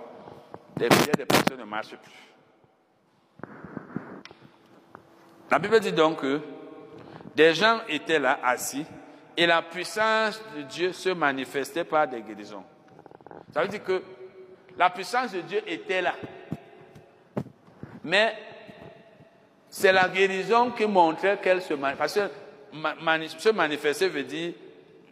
les 0.76 0.86
prières 0.86 1.16
des 1.16 1.26
personnes 1.26 1.58
ne 1.58 1.64
marchent 1.64 1.96
plus. 1.96 3.48
La 5.50 5.58
Bible 5.58 5.80
dit 5.80 5.92
donc 5.92 6.20
que 6.20 6.40
des 7.34 7.54
gens 7.54 7.80
étaient 7.88 8.20
là 8.20 8.38
assis 8.44 8.86
et 9.36 9.46
la 9.46 9.60
puissance 9.60 10.40
de 10.56 10.62
Dieu 10.62 10.92
se 10.92 11.08
manifestait 11.08 11.82
par 11.82 12.06
des 12.06 12.22
guérisons. 12.22 12.62
Ça 13.52 13.62
veut 13.62 13.68
dire 13.68 13.82
que 13.82 14.00
la 14.78 14.90
puissance 14.90 15.32
de 15.32 15.40
Dieu 15.40 15.60
était 15.66 16.02
là. 16.02 16.14
Mais 18.04 18.32
c'est 19.68 19.92
la 19.92 20.08
guérison 20.08 20.70
qui 20.70 20.86
montrait 20.86 21.40
qu'elle 21.42 21.60
se 21.60 21.74
manifestait. 21.74 22.30
Se 23.38 23.48
manifester 23.50 24.08
veut 24.08 24.22
dire 24.24 24.52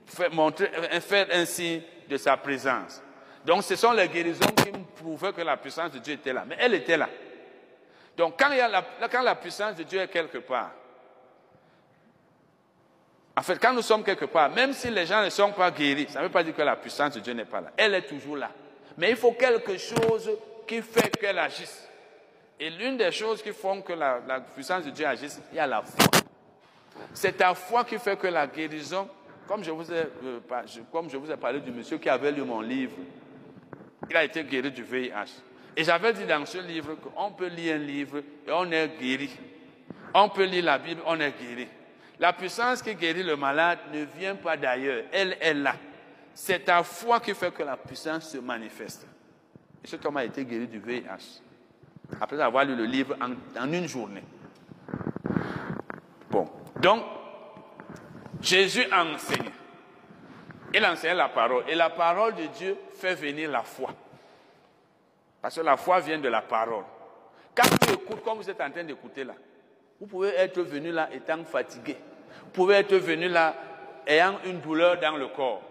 faire, 0.06 0.32
montrer, 0.32 0.70
faire 1.00 1.26
un 1.32 1.44
signe 1.44 1.82
de 2.08 2.16
sa 2.16 2.36
présence. 2.36 3.00
Donc 3.44 3.62
ce 3.64 3.76
sont 3.76 3.92
les 3.92 4.08
guérisons 4.08 4.46
qui 4.56 4.70
prouvaient 4.96 5.32
que 5.32 5.42
la 5.42 5.56
puissance 5.56 5.92
de 5.92 5.98
Dieu 5.98 6.14
était 6.14 6.32
là. 6.32 6.44
Mais 6.46 6.56
elle 6.58 6.74
était 6.74 6.96
là. 6.96 7.08
Donc 8.16 8.38
quand, 8.38 8.50
il 8.50 8.58
y 8.58 8.60
a 8.60 8.68
la, 8.68 8.84
quand 9.10 9.22
la 9.22 9.34
puissance 9.34 9.76
de 9.76 9.82
Dieu 9.82 10.00
est 10.00 10.08
quelque 10.08 10.38
part, 10.38 10.72
en 13.34 13.42
fait, 13.42 13.58
quand 13.58 13.72
nous 13.72 13.82
sommes 13.82 14.04
quelque 14.04 14.26
part, 14.26 14.50
même 14.50 14.74
si 14.74 14.90
les 14.90 15.06
gens 15.06 15.22
ne 15.22 15.30
sont 15.30 15.52
pas 15.52 15.70
guéris, 15.70 16.08
ça 16.10 16.18
ne 16.20 16.26
veut 16.26 16.30
pas 16.30 16.42
dire 16.42 16.54
que 16.54 16.62
la 16.62 16.76
puissance 16.76 17.14
de 17.14 17.20
Dieu 17.20 17.32
n'est 17.32 17.46
pas 17.46 17.62
là. 17.62 17.70
Elle 17.76 17.94
est 17.94 18.02
toujours 18.02 18.36
là. 18.36 18.50
Mais 18.98 19.10
il 19.10 19.16
faut 19.16 19.32
quelque 19.32 19.78
chose 19.78 20.30
qui 20.66 20.82
fait 20.82 21.16
qu'elle 21.18 21.38
agisse. 21.38 21.88
Et 22.60 22.68
l'une 22.68 22.98
des 22.98 23.10
choses 23.10 23.42
qui 23.42 23.52
font 23.52 23.80
que 23.80 23.94
la, 23.94 24.20
puissance 24.54 24.84
de 24.84 24.90
Dieu 24.90 25.06
agisse, 25.06 25.40
il 25.50 25.56
y 25.56 25.60
a 25.60 25.66
la 25.66 25.82
foi. 25.82 26.04
C'est 27.14 27.36
ta 27.36 27.54
foi 27.54 27.84
qui 27.84 27.98
fait 27.98 28.18
que 28.18 28.26
la 28.26 28.46
guérison, 28.46 29.08
comme 29.46 29.62
je 29.62 29.70
vous 29.70 29.90
ai, 29.92 30.06
euh, 30.24 30.40
comme 30.90 31.10
je 31.10 31.16
vous 31.16 31.30
ai 31.30 31.36
parlé 31.36 31.60
du 31.60 31.70
monsieur 31.70 31.98
qui 31.98 32.08
avait 32.08 32.32
lu 32.32 32.42
mon 32.42 32.60
livre, 32.60 32.96
il 34.08 34.16
a 34.16 34.24
été 34.24 34.44
guéri 34.44 34.70
du 34.70 34.82
VIH. 34.82 35.42
Et 35.76 35.84
j'avais 35.84 36.12
dit 36.12 36.26
dans 36.26 36.44
ce 36.44 36.58
livre 36.58 36.94
qu'on 36.96 37.32
peut 37.32 37.46
lire 37.46 37.76
un 37.76 37.78
livre 37.78 38.18
et 38.18 38.52
on 38.52 38.70
est 38.70 38.88
guéri. 39.00 39.30
On 40.14 40.28
peut 40.28 40.44
lire 40.44 40.64
la 40.64 40.78
Bible, 40.78 41.00
on 41.06 41.18
est 41.18 41.32
guéri. 41.38 41.66
La 42.18 42.32
puissance 42.32 42.82
qui 42.82 42.94
guérit 42.94 43.22
le 43.22 43.36
malade 43.36 43.78
ne 43.92 44.04
vient 44.04 44.36
pas 44.36 44.56
d'ailleurs, 44.56 45.04
elle 45.12 45.36
est 45.40 45.54
là. 45.54 45.74
C'est 46.34 46.64
ta 46.64 46.82
foi 46.82 47.20
qui 47.20 47.34
fait 47.34 47.52
que 47.52 47.62
la 47.62 47.76
puissance 47.76 48.30
se 48.30 48.38
manifeste. 48.38 49.06
Et 49.84 49.88
cet 49.88 50.04
homme 50.04 50.18
a 50.18 50.24
été 50.24 50.44
guéri 50.44 50.66
du 50.66 50.78
VIH, 50.78 51.40
après 52.20 52.40
avoir 52.40 52.64
lu 52.64 52.76
le 52.76 52.84
livre 52.84 53.16
en 53.20 53.72
une 53.72 53.88
journée. 53.88 54.22
Donc, 56.82 57.04
Jésus 58.40 58.84
a 58.90 59.04
enseigné. 59.04 59.50
Il 60.74 60.84
enseigne 60.84 61.16
la 61.16 61.28
parole. 61.28 61.64
Et 61.68 61.76
la 61.76 61.90
parole 61.90 62.34
de 62.34 62.46
Dieu 62.46 62.76
fait 62.98 63.14
venir 63.14 63.50
la 63.50 63.62
foi. 63.62 63.90
Parce 65.40 65.54
que 65.54 65.60
la 65.60 65.76
foi 65.76 66.00
vient 66.00 66.18
de 66.18 66.28
la 66.28 66.42
parole. 66.42 66.84
Quand 67.54 67.68
tu 67.80 67.92
écoutes, 67.94 68.24
comme 68.24 68.38
vous 68.38 68.50
êtes 68.50 68.60
en 68.60 68.70
train 68.70 68.82
d'écouter 68.82 69.22
là, 69.22 69.34
vous 70.00 70.06
pouvez 70.06 70.30
être 70.30 70.60
venu 70.62 70.90
là 70.90 71.08
étant 71.12 71.44
fatigué. 71.44 71.96
Vous 72.44 72.50
pouvez 72.50 72.76
être 72.76 72.96
venu 72.96 73.28
là 73.28 73.54
ayant 74.04 74.38
une 74.44 74.60
douleur 74.60 74.98
dans 74.98 75.16
le 75.16 75.28
corps. 75.28 75.62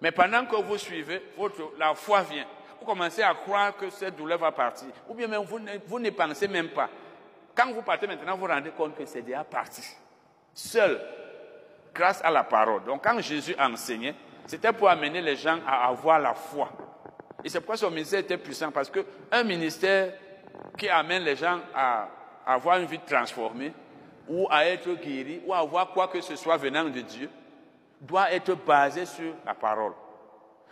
Mais 0.00 0.10
pendant 0.10 0.44
que 0.46 0.56
vous 0.56 0.78
suivez, 0.78 1.22
la 1.78 1.94
foi 1.94 2.22
vient. 2.22 2.46
Vous 2.80 2.86
commencez 2.86 3.22
à 3.22 3.34
croire 3.34 3.76
que 3.76 3.90
cette 3.90 4.16
douleur 4.16 4.38
va 4.38 4.50
partir. 4.50 4.88
Ou 5.08 5.14
bien 5.14 5.28
même 5.28 5.44
vous 5.44 5.60
vous 5.86 6.00
ne 6.00 6.10
pensez 6.10 6.48
même 6.48 6.70
pas. 6.70 6.88
Quand 7.54 7.72
vous 7.72 7.82
partez 7.82 8.06
maintenant, 8.06 8.34
vous 8.34 8.46
vous 8.46 8.52
rendez 8.52 8.70
compte 8.70 8.96
que 8.96 9.04
c'est 9.04 9.22
déjà 9.22 9.44
parti. 9.44 9.82
Seul, 10.54 11.00
grâce 11.94 12.22
à 12.24 12.30
la 12.30 12.44
parole. 12.44 12.84
Donc 12.84 13.02
quand 13.04 13.18
Jésus 13.20 13.54
enseignait, 13.58 14.14
c'était 14.46 14.72
pour 14.72 14.88
amener 14.88 15.20
les 15.20 15.36
gens 15.36 15.58
à 15.66 15.88
avoir 15.88 16.18
la 16.18 16.34
foi. 16.34 16.70
Et 17.44 17.48
c'est 17.48 17.60
pourquoi 17.60 17.76
son 17.76 17.90
ministère 17.90 18.20
était 18.20 18.36
puissant, 18.38 18.70
parce 18.70 18.90
qu'un 18.90 19.42
ministère 19.44 20.12
qui 20.76 20.88
amène 20.88 21.22
les 21.22 21.36
gens 21.36 21.60
à 21.74 22.08
avoir 22.46 22.78
une 22.78 22.86
vie 22.86 22.98
transformée, 22.98 23.72
ou 24.28 24.46
à 24.50 24.66
être 24.66 24.92
guéri, 24.94 25.42
ou 25.46 25.52
à 25.52 25.58
avoir 25.58 25.90
quoi 25.90 26.08
que 26.08 26.20
ce 26.20 26.36
soit 26.36 26.56
venant 26.56 26.84
de 26.84 27.00
Dieu, 27.00 27.30
doit 28.00 28.32
être 28.32 28.54
basé 28.54 29.04
sur 29.04 29.34
la 29.44 29.54
parole. 29.54 29.92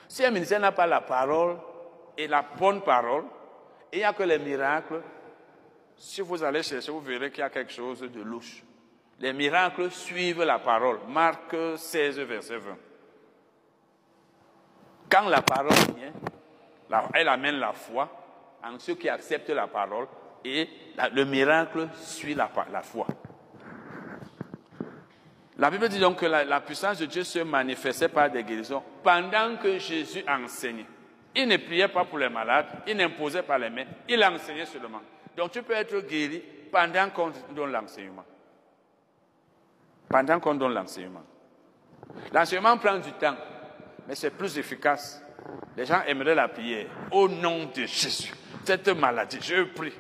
Si 0.07 0.25
un 0.25 0.31
ministère 0.31 0.61
n'a 0.61 0.73
pas 0.73 0.87
la 0.87 1.01
parole 1.01 1.59
et 2.17 2.27
la 2.27 2.43
bonne 2.43 2.81
parole, 2.81 3.25
il 3.93 3.99
n'y 3.99 4.05
a 4.05 4.13
que 4.13 4.23
les 4.23 4.39
miracles, 4.39 5.03
si 5.99 6.20
vous 6.20 6.43
allez 6.43 6.62
chercher, 6.62 6.93
vous 6.93 7.01
verrez 7.01 7.31
qu'il 7.31 7.41
y 7.41 7.43
a 7.43 7.51
quelque 7.51 7.73
chose 7.73 8.01
de 8.01 8.23
louche. 8.23 8.62
Les 9.19 9.33
miracles 9.33 9.91
suivent 9.91 10.45
la 10.45 10.61
parole. 10.61 11.01
Marc 11.09 11.55
16, 11.77 12.20
verset 12.20 12.59
20. 12.59 12.77
Quand 15.11 15.29
la 15.29 15.43
parole 15.43 15.75
vient, 15.97 17.01
elle 17.15 17.29
amène 17.29 17.57
la 17.57 17.73
foi 17.73 18.09
en 18.62 18.79
ceux 18.79 18.95
qui 18.95 19.09
acceptent 19.09 19.51
la 19.51 19.66
parole 19.66 20.07
et 20.45 20.69
le 21.12 21.25
miracle 21.25 21.89
suit 21.95 22.35
la, 22.35 22.51
la 22.70 22.83
foi. 22.83 23.07
La 25.57 25.70
Bible 25.70 25.89
dit 25.89 25.99
donc 25.99 26.20
que 26.20 26.27
la, 26.27 26.45
la, 26.45 26.61
puissance 26.61 26.99
de 26.99 27.07
Dieu 27.07 27.25
se 27.25 27.41
manifestait 27.41 28.09
par 28.09 28.31
des 28.31 28.45
guérisons 28.45 28.83
pendant 29.03 29.57
que 29.61 29.79
Jésus 29.79 30.23
enseignait. 30.29 30.87
Il 31.35 31.49
ne 31.49 31.57
priait 31.57 31.89
pas 31.89 32.05
pour 32.05 32.19
les 32.19 32.29
malades, 32.29 32.66
il 32.87 32.97
n'imposait 32.97 33.43
pas 33.43 33.59
les 33.59 33.70
mains, 33.70 33.87
il 34.09 34.23
enseignait 34.23 34.66
seulement. 34.66 35.01
Donc 35.39 35.52
tu 35.52 35.62
peux 35.62 35.73
être 35.73 36.01
guéri 36.01 36.43
pendant 36.73 37.10
qu'on 37.10 37.32
donne 37.55 37.70
l'enseignement. 37.70 38.24
Pendant 40.09 40.40
qu'on 40.40 40.56
donne 40.56 40.74
l'enseignement. 40.74 41.23
L'enseignement 42.32 42.77
prend 42.77 42.98
du 42.98 43.12
temps, 43.12 43.36
mais 44.09 44.16
c'est 44.16 44.31
plus 44.31 44.59
efficace. 44.59 45.23
Les 45.77 45.86
gens 45.86 46.02
aimeraient 46.09 46.35
la 46.35 46.48
prière. 46.48 46.86
Au 47.12 47.28
nom 47.28 47.66
de 47.66 47.86
Jésus, 47.86 48.35
cette 48.65 48.89
maladie, 48.89 49.39
je 49.40 49.62
prie. 49.62 49.93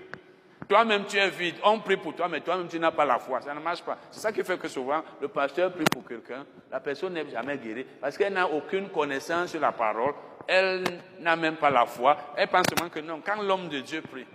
Toi-même, 0.68 1.04
tu 1.06 1.16
es 1.16 1.30
vide. 1.30 1.54
On 1.62 1.78
prie 1.78 1.96
pour 1.96 2.16
toi, 2.16 2.26
mais 2.28 2.40
toi-même, 2.40 2.66
tu 2.66 2.80
n'as 2.80 2.90
pas 2.90 3.04
la 3.04 3.20
foi. 3.20 3.40
Ça 3.40 3.54
ne 3.54 3.60
marche 3.60 3.82
pas. 3.82 3.96
C'est 4.10 4.20
ça 4.20 4.32
qui 4.32 4.42
fait 4.42 4.58
que 4.58 4.66
souvent, 4.66 5.04
le 5.20 5.28
pasteur 5.28 5.72
prie 5.72 5.84
pour 5.84 6.04
quelqu'un. 6.04 6.44
La 6.68 6.80
personne 6.80 7.12
n'est 7.12 7.30
jamais 7.30 7.56
guérie 7.58 7.86
parce 8.00 8.18
qu'elle 8.18 8.32
n'a 8.32 8.48
aucune 8.48 8.88
connaissance 8.88 9.50
sur 9.50 9.60
la 9.60 9.70
parole. 9.70 10.14
Elle 10.48 10.82
n'a 11.20 11.36
même 11.36 11.56
pas 11.56 11.70
la 11.70 11.86
foi. 11.86 12.16
Elle 12.36 12.48
pense 12.48 12.66
seulement 12.68 12.90
que 12.90 12.98
non. 12.98 13.22
Quand 13.24 13.40
l'homme 13.40 13.68
de 13.68 13.80
Dieu 13.80 14.02
prie, 14.02 14.26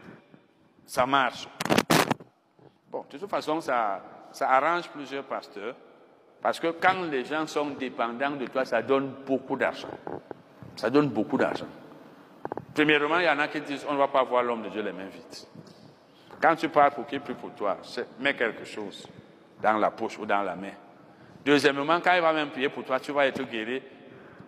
ça 0.86 1.06
marche. 1.06 1.48
Bon, 2.92 3.06
de 3.10 3.18
toute 3.18 3.30
façon, 3.30 3.60
ça, 3.62 4.02
arrange 4.42 4.90
plusieurs 4.90 5.24
pasteurs. 5.24 5.76
Parce 6.42 6.60
que 6.60 6.68
quand 6.68 7.04
les 7.10 7.24
gens 7.24 7.48
sont 7.48 7.72
dépendants 7.72 8.32
de 8.32 8.46
toi, 8.48 8.66
ça 8.66 8.82
donne 8.82 9.14
beaucoup 9.26 9.56
d'argent. 9.56 9.88
Ça 10.76 10.90
donne 10.90 11.10
beaucoup 11.10 11.38
d'argent. 11.38 11.68
Premièrement, 12.74 13.20
il 13.20 13.26
y 13.26 13.30
en 13.30 13.40
a 13.40 13.48
qui 13.48 13.62
disent 13.62 13.86
on 13.88 13.94
ne 13.94 13.98
va 13.98 14.08
pas 14.08 14.24
voir 14.24 14.44
l'homme 14.44 14.64
de 14.64 14.70
Dieu 14.70 14.82
les 14.82 14.92
mains 14.92 15.08
vides. 15.08 15.48
Quand 16.42 16.56
tu 16.56 16.68
parles 16.68 16.92
pour 16.92 17.06
qu'il 17.06 17.22
prie 17.22 17.36
pour 17.36 17.52
toi, 17.52 17.78
mets 18.20 18.36
quelque 18.36 18.66
chose 18.66 19.08
dans 19.62 19.78
la 19.78 19.92
poche 19.92 20.20
ou 20.20 20.26
dans 20.26 20.42
la 20.42 20.56
main. 20.56 20.74
Deuxièmement, 21.46 22.00
quand 22.02 22.14
il 22.14 22.22
va 22.22 22.34
même 22.34 22.50
prier 22.50 22.70
pour 22.70 22.84
toi, 22.84 23.00
tu 23.00 23.12
vas 23.12 23.28
être 23.28 23.44
guéri, 23.44 23.82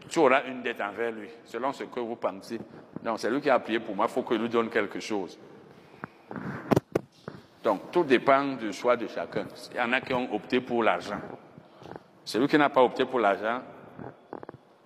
tu 0.09 0.19
auras 0.19 0.43
une 0.45 0.61
dette 0.61 0.81
envers 0.81 1.11
lui, 1.11 1.29
selon 1.45 1.71
ce 1.71 1.85
que 1.85 1.99
vous 1.99 2.15
pensez. 2.15 2.59
Donc, 3.01 3.19
c'est 3.19 3.29
lui 3.29 3.41
qui 3.41 3.49
a 3.49 3.59
prié 3.59 3.79
pour 3.79 3.95
moi, 3.95 4.05
il 4.09 4.13
faut 4.13 4.23
que 4.23 4.33
lui 4.33 4.49
donne 4.49 4.69
quelque 4.69 4.99
chose. 4.99 5.37
Donc, 7.63 7.91
tout 7.91 8.03
dépend 8.03 8.43
du 8.53 8.71
choix 8.71 8.95
de 8.95 9.07
chacun. 9.07 9.45
Il 9.71 9.77
y 9.77 9.81
en 9.81 9.91
a 9.93 10.01
qui 10.01 10.13
ont 10.13 10.33
opté 10.33 10.61
pour 10.61 10.83
l'argent. 10.83 11.19
Celui 12.23 12.47
qui 12.47 12.57
n'a 12.57 12.69
pas 12.69 12.83
opté 12.83 13.05
pour 13.05 13.19
l'argent, 13.19 13.61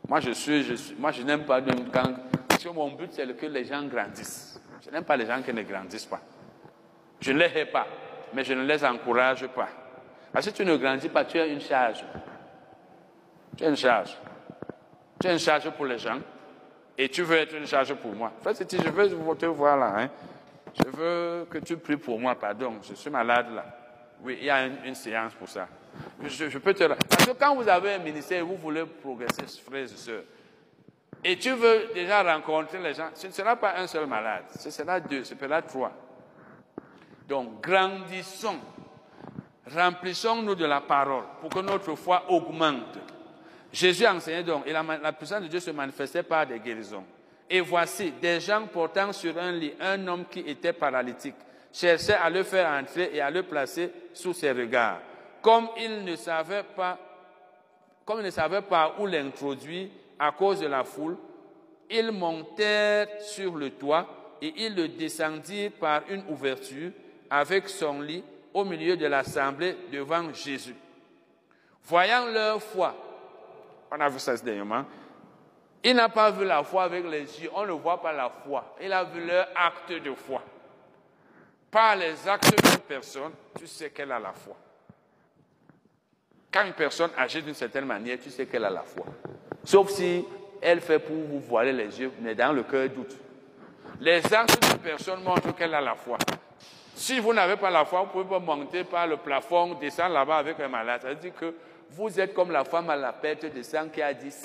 moi 0.07 0.19
je 0.19 0.31
suis, 0.31 0.95
moi 0.97 1.11
je 1.11 1.23
n'aime 1.23 1.45
pas 1.45 1.61
quand, 1.61 2.13
parce 2.47 2.65
mon 2.65 2.91
but 2.91 3.09
c'est 3.11 3.37
que 3.37 3.45
les 3.45 3.65
gens 3.65 3.83
grandissent. 3.83 4.61
Je 4.83 4.89
n'aime 4.89 5.03
pas 5.03 5.15
les 5.15 5.25
gens 5.25 5.41
qui 5.41 5.53
ne 5.53 5.61
grandissent 5.63 6.05
pas. 6.05 6.19
Je 7.19 7.31
ne 7.31 7.39
les 7.39 7.51
hais 7.55 7.65
pas, 7.65 7.87
mais 8.33 8.43
je 8.43 8.53
ne 8.53 8.63
les 8.63 8.83
encourage 8.83 9.47
pas. 9.47 9.69
Parce 10.31 10.45
que 10.45 10.51
si 10.51 10.57
tu 10.57 10.65
ne 10.65 10.75
grandis 10.77 11.09
pas, 11.09 11.25
tu 11.25 11.39
as 11.39 11.47
une 11.47 11.61
charge. 11.61 12.03
Tu 13.57 13.63
as 13.63 13.69
une 13.69 13.77
charge. 13.77 14.17
Tu 15.19 15.27
as 15.27 15.33
une 15.33 15.39
charge 15.39 15.69
pour 15.71 15.85
les 15.85 15.97
gens 15.97 16.19
et 16.97 17.07
tu 17.09 17.23
veux 17.23 17.37
être 17.37 17.55
une 17.55 17.65
charge 17.65 17.93
pour 17.95 18.13
moi. 18.13 18.31
En 18.39 18.53
fait, 18.53 18.75
je 18.75 18.89
veux 18.89 19.35
te 19.35 19.45
voir 19.45 19.77
là. 19.77 19.93
Hein. 19.97 20.09
Je 20.75 20.89
veux 20.89 21.45
que 21.49 21.57
tu 21.59 21.77
pries 21.77 21.97
pour 21.97 22.19
moi, 22.19 22.35
pardon. 22.35 22.75
Je 22.81 22.93
suis 22.93 23.09
malade 23.09 23.47
là. 23.53 23.65
Oui, 24.21 24.37
il 24.39 24.45
y 24.45 24.49
a 24.49 24.65
une, 24.65 24.95
séance 24.95 25.33
pour 25.33 25.47
ça. 25.47 25.67
Je, 26.21 26.57
peux 26.57 26.73
te... 26.73 26.83
Parce 26.83 27.25
que 27.25 27.31
quand 27.31 27.55
vous 27.55 27.67
avez 27.67 27.93
un 27.93 27.99
ministère 27.99 28.45
vous 28.45 28.57
voulez 28.57 28.85
progresser, 28.85 29.43
frères 29.65 29.83
et 29.83 29.87
sœurs, 29.87 30.23
et 31.23 31.37
tu 31.37 31.51
veux 31.51 31.91
déjà 31.93 32.23
rencontrer 32.23 32.79
les 32.79 32.93
gens, 32.93 33.09
ce 33.13 33.27
ne 33.27 33.31
sera 33.31 33.55
pas 33.55 33.77
un 33.77 33.87
seul 33.87 34.05
malade, 34.07 34.43
ce 34.57 34.69
sera 34.69 34.99
deux, 34.99 35.23
ce 35.23 35.35
sera 35.35 35.61
trois. 35.61 35.91
Donc, 37.27 37.61
grandissons, 37.61 38.59
remplissons-nous 39.73 40.55
de 40.55 40.65
la 40.65 40.81
parole 40.81 41.25
pour 41.39 41.49
que 41.49 41.59
notre 41.59 41.95
foi 41.95 42.25
augmente. 42.29 42.97
Jésus 43.71 44.07
enseignait 44.07 44.43
donc, 44.43 44.65
et 44.67 44.73
la 44.73 45.13
puissance 45.13 45.43
de 45.43 45.47
Dieu 45.47 45.59
se 45.59 45.71
manifestait 45.71 46.23
par 46.23 46.45
des 46.45 46.59
guérisons. 46.59 47.05
Et 47.49 47.61
voici, 47.61 48.11
des 48.11 48.39
gens 48.39 48.67
portant 48.67 49.11
sur 49.11 49.37
un 49.37 49.51
lit 49.51 49.73
un 49.79 50.07
homme 50.07 50.25
qui 50.29 50.41
était 50.41 50.73
paralytique 50.73 51.35
cherchaient 51.71 52.13
à 52.13 52.29
le 52.29 52.43
faire 52.43 52.67
entrer 52.67 53.11
et 53.13 53.21
à 53.21 53.29
le 53.29 53.43
placer 53.43 53.91
sous 54.13 54.33
ses 54.33 54.51
regards. 54.51 54.99
Comme 55.41 55.69
ils 55.77 56.03
ne 56.03 56.15
savaient 56.15 56.63
pas, 56.75 56.97
comme 58.05 58.19
ils 58.19 58.25
ne 58.25 58.31
savaient 58.31 58.61
pas 58.61 58.95
où 58.99 59.05
l'introduire 59.05 59.89
à 60.17 60.31
cause 60.31 60.59
de 60.59 60.67
la 60.67 60.83
foule, 60.83 61.17
ils 61.89 62.11
montèrent 62.11 63.21
sur 63.21 63.55
le 63.55 63.71
toit 63.71 64.35
et 64.41 64.53
ils 64.57 64.75
le 64.75 64.87
descendirent 64.89 65.71
par 65.71 66.03
une 66.09 66.23
ouverture 66.29 66.91
avec 67.29 67.69
son 67.69 68.01
lit 68.01 68.23
au 68.53 68.65
milieu 68.65 68.97
de 68.97 69.05
l'assemblée 69.05 69.77
devant 69.91 70.33
Jésus. 70.33 70.75
Voyant 71.83 72.25
leur 72.27 72.61
foi, 72.61 72.95
on 73.91 73.99
a 73.99 74.09
vu 74.09 74.19
ça 74.19 74.35
dernièrement, 74.37 74.85
il 75.83 75.95
n'a 75.95 76.09
pas 76.09 76.31
vu 76.31 76.45
la 76.45 76.63
foi 76.63 76.83
avec 76.83 77.05
les 77.05 77.41
yeux, 77.41 77.49
on 77.55 77.65
ne 77.65 77.71
voit 77.71 78.01
pas 78.01 78.11
la 78.11 78.29
foi. 78.29 78.75
Il 78.81 78.91
a 78.91 79.03
vu 79.03 79.25
leur 79.25 79.47
acte 79.55 79.91
de 79.91 80.13
foi. 80.13 80.41
Par 81.71 81.95
les 81.95 82.27
actes 82.27 82.49
d'une 82.49 82.79
personne, 82.79 83.31
tu 83.57 83.67
sais 83.67 83.89
qu'elle 83.89 84.11
a 84.11 84.19
la 84.19 84.33
foi. 84.33 84.55
Quand 86.51 86.65
une 86.65 86.73
personne 86.73 87.11
agit 87.15 87.41
d'une 87.43 87.53
certaine 87.53 87.85
manière, 87.85 88.17
tu 88.21 88.29
sais 88.29 88.45
qu'elle 88.45 88.65
a 88.65 88.69
la 88.69 88.81
foi. 88.81 89.05
Sauf 89.63 89.89
si 89.89 90.25
elle 90.61 90.81
fait 90.81 90.99
pour 90.99 91.15
vous 91.15 91.39
voiler 91.39 91.71
les 91.71 91.99
yeux, 91.99 92.11
mais 92.21 92.35
dans 92.35 92.51
le 92.51 92.63
cœur 92.63 92.89
doute. 92.89 93.15
Les 94.01 94.33
actes 94.33 94.61
d'une 94.61 94.79
personne 94.79 95.23
montrent 95.23 95.55
qu'elle 95.55 95.73
a 95.73 95.81
la 95.81 95.95
foi. 95.95 96.17
Si 96.95 97.19
vous 97.19 97.33
n'avez 97.33 97.55
pas 97.55 97.69
la 97.69 97.85
foi, 97.85 98.01
vous 98.01 98.07
pouvez 98.07 98.25
pas 98.25 98.39
monter 98.39 98.83
par 98.83 99.07
le 99.07 99.15
plafond, 99.15 99.75
descendre 99.75 100.13
là-bas 100.13 100.37
avec 100.37 100.59
un 100.59 100.67
malade. 100.67 101.01
Ça 101.01 101.09
veut 101.09 101.15
dire 101.15 101.33
que 101.33 101.53
vous 101.91 102.19
êtes 102.19 102.33
comme 102.33 102.51
la 102.51 102.65
femme 102.65 102.89
à 102.89 102.95
la 102.95 103.13
perte 103.13 103.45
de 103.45 103.61
sang 103.61 103.87
qui 103.87 104.01
a 104.01 104.13
dit, 104.13 104.31
si 104.31 104.41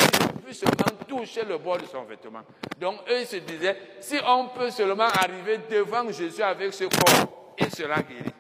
seulement 0.52 1.04
toucher 1.08 1.44
le 1.44 1.58
bord 1.58 1.78
de 1.78 1.86
son 1.86 2.04
vêtement. 2.04 2.42
Donc 2.78 3.00
eux, 3.08 3.24
se 3.24 3.36
disaient, 3.36 3.76
si 4.00 4.16
on 4.26 4.48
peut 4.48 4.70
seulement 4.70 5.04
arriver 5.04 5.60
devant 5.70 6.10
Jésus 6.10 6.42
avec 6.42 6.74
ce 6.74 6.84
corps, 6.84 7.54
il 7.58 7.70
sera 7.70 8.02
guéri. 8.02 8.30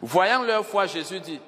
Voyant 0.00 0.42
leur 0.42 0.66
foi, 0.66 0.86
Jésus 0.86 1.20
dit, 1.20 1.40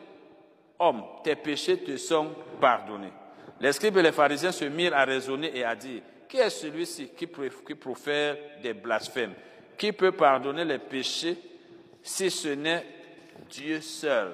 Homme, 0.79 1.03
tes 1.25 1.37
péchés 1.37 1.79
te 1.79 1.97
sont 1.97 2.31
pardonnés. 2.61 3.13
Les 3.61 3.73
scribes 3.73 3.99
et 3.99 4.03
les 4.03 4.13
pharisiens 4.13 4.53
se 4.53 4.67
mirent 4.67 4.95
à 4.95 5.05
raisonner 5.05 5.57
et 5.57 5.65
à 5.65 5.75
dire, 5.75 6.03
qui 6.29 6.39
est 6.39 6.51
celui-ci 6.51 7.11
qui 7.17 7.27
profère 7.75 8.37
des 8.63 8.75
blasphèmes? 8.75 9.35
Qui 9.79 9.93
peut 9.93 10.13
pardonner 10.13 10.65
les 10.65 10.79
péchés 10.79 11.39
si 12.03 12.31
ce 12.31 12.49
n'est 12.49 12.85
Dieu 13.49 13.81
seul? 13.81 14.33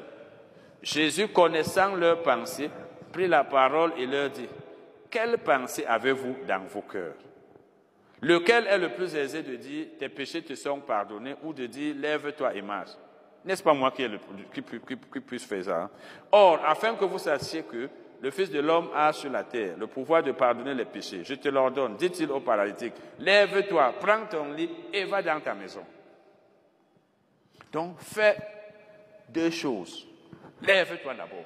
Jésus, 0.82 1.28
connaissant 1.28 1.94
leurs 1.94 2.22
pensées, 2.22 2.70
prit 3.12 3.28
la 3.28 3.44
parole 3.44 3.92
et 3.96 4.06
leur 4.06 4.30
dit, 4.30 4.48
quelle 5.10 5.38
pensée 5.38 5.84
avez-vous 5.86 6.36
dans 6.46 6.64
vos 6.64 6.82
cœurs? 6.82 7.14
Lequel 8.20 8.66
est 8.66 8.78
le 8.78 8.88
plus 8.88 9.14
aisé 9.14 9.42
de 9.42 9.56
dire, 9.56 9.86
tes 9.98 10.08
péchés 10.08 10.42
te 10.42 10.54
sont 10.54 10.80
pardonnés, 10.80 11.34
ou 11.42 11.52
de 11.52 11.66
dire, 11.66 11.94
lève-toi 11.98 12.54
et 12.54 12.62
marche? 12.62 12.90
N'est-ce 13.44 13.62
pas 13.62 13.74
moi 13.74 13.90
qui, 13.90 14.06
le, 14.06 14.18
puisse 15.20 15.44
faire 15.44 15.64
ça 15.64 15.82
hein? 15.82 15.90
Or, 16.30 16.60
afin 16.64 16.94
que 16.94 17.04
vous 17.04 17.18
sachiez 17.18 17.64
que 17.64 17.88
le 18.20 18.30
Fils 18.30 18.50
de 18.50 18.60
l'homme 18.60 18.88
a 18.94 19.12
sur 19.12 19.30
la 19.30 19.42
terre 19.42 19.76
le 19.76 19.88
pouvoir 19.88 20.22
de 20.22 20.30
pardonner 20.30 20.74
les 20.74 20.84
péchés, 20.84 21.24
je 21.24 21.34
te 21.34 21.48
l'ordonne, 21.48 21.96
dit-il 21.96 22.30
au 22.30 22.38
paralytique, 22.38 22.94
lève-toi, 23.18 23.94
prends 24.00 24.26
ton 24.30 24.52
lit 24.52 24.70
et 24.92 25.04
va 25.04 25.20
dans 25.22 25.40
ta 25.40 25.54
maison. 25.54 25.84
Donc, 27.72 27.96
fais 27.98 28.36
deux 29.28 29.50
choses. 29.50 30.06
Lève-toi 30.62 31.14
d'abord. 31.14 31.44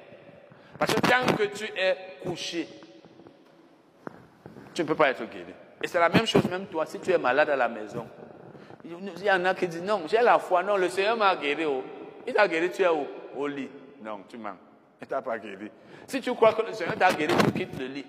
Parce 0.77 0.93
que 0.93 0.99
tant 1.01 1.25
que 1.35 1.43
tu 1.43 1.65
es 1.75 1.97
couché, 2.23 2.67
tu 4.73 4.83
ne 4.83 4.87
peux 4.87 4.95
pas 4.95 5.09
être 5.09 5.25
guéri. 5.25 5.53
Et 5.81 5.87
c'est 5.87 5.99
la 5.99 6.09
même 6.09 6.25
chose, 6.25 6.43
même 6.49 6.67
toi, 6.67 6.85
si 6.85 6.99
tu 6.99 7.11
es 7.11 7.17
malade 7.17 7.49
à 7.49 7.55
la 7.55 7.67
maison. 7.67 8.07
Il 8.83 9.23
y 9.23 9.31
en 9.31 9.45
a 9.45 9.53
qui 9.53 9.67
disent 9.67 9.83
non, 9.83 10.03
j'ai 10.07 10.21
la 10.21 10.39
foi, 10.39 10.63
non, 10.63 10.77
le 10.77 10.89
Seigneur 10.89 11.17
m'a 11.17 11.35
guéri. 11.35 11.65
Oh. 11.65 11.83
Il 12.25 12.33
t'a 12.33 12.47
guéri, 12.47 12.69
tu 12.71 12.83
es 12.83 12.87
au, 12.87 13.07
au 13.35 13.47
lit. 13.47 13.69
Non, 14.01 14.21
tu 14.29 14.37
mens. 14.37 14.55
Il 15.01 15.05
ne 15.05 15.09
t'a 15.09 15.21
pas 15.21 15.37
guéri. 15.37 15.69
Si 16.05 16.21
tu 16.21 16.33
crois 16.33 16.53
que 16.53 16.61
le 16.61 16.73
Seigneur 16.73 16.95
t'a 16.95 17.11
guéri, 17.11 17.33
tu 17.43 17.51
quittes 17.51 17.79
le 17.79 17.87
lit. 17.87 18.05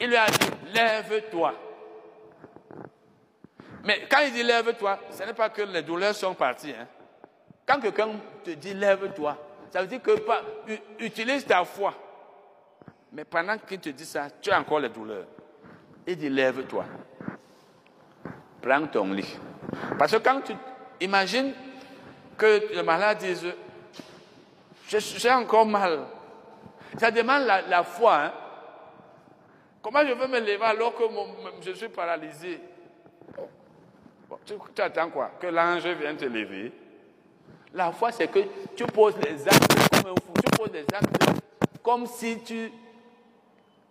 Il 0.00 0.08
lui 0.08 0.16
a 0.16 0.26
dit, 0.26 0.50
lève-toi. 0.72 1.54
Mais 3.84 4.06
quand 4.08 4.20
il 4.24 4.32
dit 4.32 4.42
lève-toi, 4.42 4.98
ce 5.10 5.24
n'est 5.24 5.32
pas 5.32 5.50
que 5.50 5.62
les 5.62 5.82
douleurs 5.82 6.14
sont 6.14 6.34
parties. 6.34 6.74
Hein. 6.78 6.86
Quand 7.66 7.80
quelqu'un 7.80 8.10
te 8.44 8.50
dit 8.50 8.74
lève-toi, 8.74 9.36
ça 9.72 9.80
veut 9.80 9.86
dire 9.86 10.02
que 10.02 10.12
utilise 11.00 11.46
ta 11.46 11.64
foi. 11.64 11.94
Mais 13.10 13.24
pendant 13.24 13.56
qu'il 13.56 13.80
te 13.80 13.88
dit 13.88 14.04
ça, 14.04 14.28
tu 14.40 14.50
as 14.50 14.60
encore 14.60 14.80
les 14.80 14.90
douleurs. 14.90 15.24
Il 16.06 16.16
dit 16.16 16.28
lève-toi. 16.28 16.84
Prends 18.60 18.86
ton 18.86 19.12
lit. 19.12 19.38
Parce 19.98 20.12
que 20.12 20.18
quand 20.18 20.42
tu 20.42 20.52
imagines 21.00 21.54
que 22.36 22.74
le 22.74 22.82
malade 22.82 23.18
dise 23.18 23.46
j'ai 24.88 25.30
encore 25.30 25.64
mal. 25.64 26.00
Ça 26.98 27.10
demande 27.10 27.46
la, 27.46 27.82
foi. 27.82 28.24
Hein. 28.24 28.32
Comment 29.80 30.06
je 30.06 30.12
veux 30.12 30.26
me 30.26 30.38
lever 30.38 30.62
alors 30.62 30.94
que 30.94 31.04
je 31.62 31.72
suis 31.72 31.88
paralysé? 31.88 32.60
Tu, 34.44 34.54
tu, 34.74 34.82
attends 34.82 35.08
quoi? 35.08 35.30
Que 35.40 35.46
l'ange 35.46 35.86
vienne 35.86 36.16
te 36.16 36.26
lever 36.26 36.72
La 37.74 37.92
foi, 37.92 38.12
c'est 38.12 38.28
que 38.28 38.40
tu 38.76 38.84
poses 38.86 39.16
les 39.18 39.46
actes 39.48 39.90
comme 39.90 40.12
un 40.12 40.14
fou. 40.14 40.32
Tu 40.44 40.50
poses 40.56 40.72
les 40.72 40.86
actes 40.92 41.40
comme 41.82 42.06
si 42.06 42.38
tu. 42.40 42.70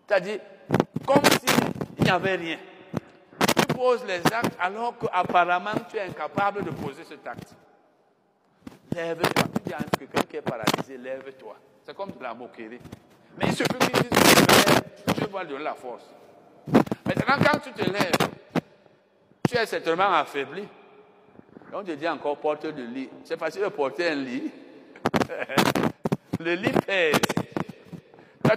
C'est-à-dire, 0.08 0.40
comme 1.06 1.24
s'il 1.24 2.04
n'y 2.04 2.10
avait 2.10 2.36
rien. 2.36 2.58
Tu 3.58 3.74
poses 3.74 4.06
les 4.06 4.22
actes 4.32 4.56
alors 4.60 4.96
qu'apparemment 4.98 5.72
tu 5.90 5.98
es 5.98 6.02
incapable 6.02 6.64
de 6.64 6.72
poser 6.72 7.04
cet 7.04 7.26
acte. 7.26 7.56
Lève-toi. 8.94 9.44
Tu 9.56 9.62
dis 9.66 9.74
à 9.74 9.80
quelqu'un 9.98 10.22
qui 10.30 10.36
est 10.38 10.42
paralysé, 10.42 10.98
lève-toi. 10.98 11.56
C'est 11.84 11.96
comme 11.96 12.12
de 12.12 12.22
la 12.22 12.34
moquerie. 12.34 12.80
Mais 13.38 13.46
il 13.48 13.56
suffit 13.56 13.78
qu'il 13.80 14.10
dise 14.10 14.20
je 15.18 15.26
vais 15.26 15.46
donner 15.46 15.64
la 15.64 15.74
force. 15.74 16.04
Maintenant, 17.06 17.36
quand 17.44 17.60
tu 17.60 17.72
te 17.72 17.90
lèves, 17.90 18.30
tu 19.48 19.58
es 19.58 19.66
certainement 19.66 20.14
affaibli. 20.14 20.68
On 21.74 21.84
te 21.84 21.92
dit 21.92 22.08
encore 22.08 22.38
porte 22.38 22.66
le 22.66 22.86
lit. 22.86 23.10
C'est 23.24 23.40
facile 23.40 23.64
de 23.64 23.68
porter 23.70 24.10
un 24.10 24.16
lit. 24.16 24.52
le 26.40 26.54
lit 26.56 26.72
pèse. 26.86 27.16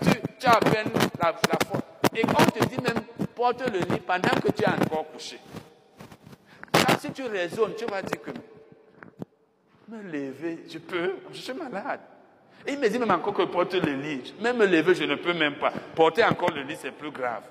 tu, 0.02 0.10
tu 0.38 0.46
as 0.46 0.52
à 0.52 0.60
peine 0.60 0.90
la, 1.20 1.32
la 1.32 1.58
force. 1.66 1.82
Et 2.16 2.22
on 2.26 2.44
te 2.50 2.64
dit 2.66 2.80
même 2.82 3.02
porte 3.34 3.62
le 3.70 3.78
lit 3.78 4.00
pendant 4.06 4.40
que 4.40 4.50
tu 4.52 4.62
es 4.62 4.68
encore 4.68 5.06
couché. 5.12 5.38
si 6.98 7.10
tu 7.12 7.22
raisonnes, 7.24 7.74
tu 7.76 7.84
vas 7.86 8.02
dire 8.02 8.20
que 8.20 8.30
me 9.88 10.02
lever, 10.02 10.64
je 10.68 10.78
peux, 10.78 11.16
je 11.32 11.40
suis 11.40 11.52
malade. 11.52 12.00
Et 12.66 12.72
il 12.72 12.78
me 12.78 12.88
dit 12.88 12.98
même 12.98 13.10
encore 13.10 13.34
que 13.34 13.42
porter 13.42 13.80
le 13.80 13.92
lit, 13.94 14.34
même 14.40 14.56
me 14.56 14.66
lever, 14.66 14.94
je 14.94 15.04
ne 15.04 15.16
peux 15.16 15.34
même 15.34 15.56
pas. 15.56 15.72
Porter 15.94 16.24
encore 16.24 16.50
le 16.50 16.62
lit, 16.62 16.76
c'est 16.80 16.92
plus 16.92 17.10
grave. 17.10 17.42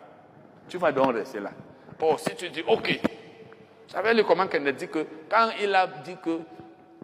Tu 0.67 0.77
vas 0.77 0.91
donc 0.91 1.13
rester 1.13 1.39
là. 1.39 1.51
Bon, 1.99 2.17
si 2.17 2.35
tu 2.35 2.49
dis, 2.49 2.63
ok, 2.65 2.99
savez 3.87 4.13
le 4.13 4.23
comment 4.23 4.47
qu'elle 4.47 4.71
dit 4.73 4.87
que 4.87 5.05
quand 5.29 5.51
il 5.61 5.73
a 5.75 5.87
dit 5.87 6.17
que 6.23 6.39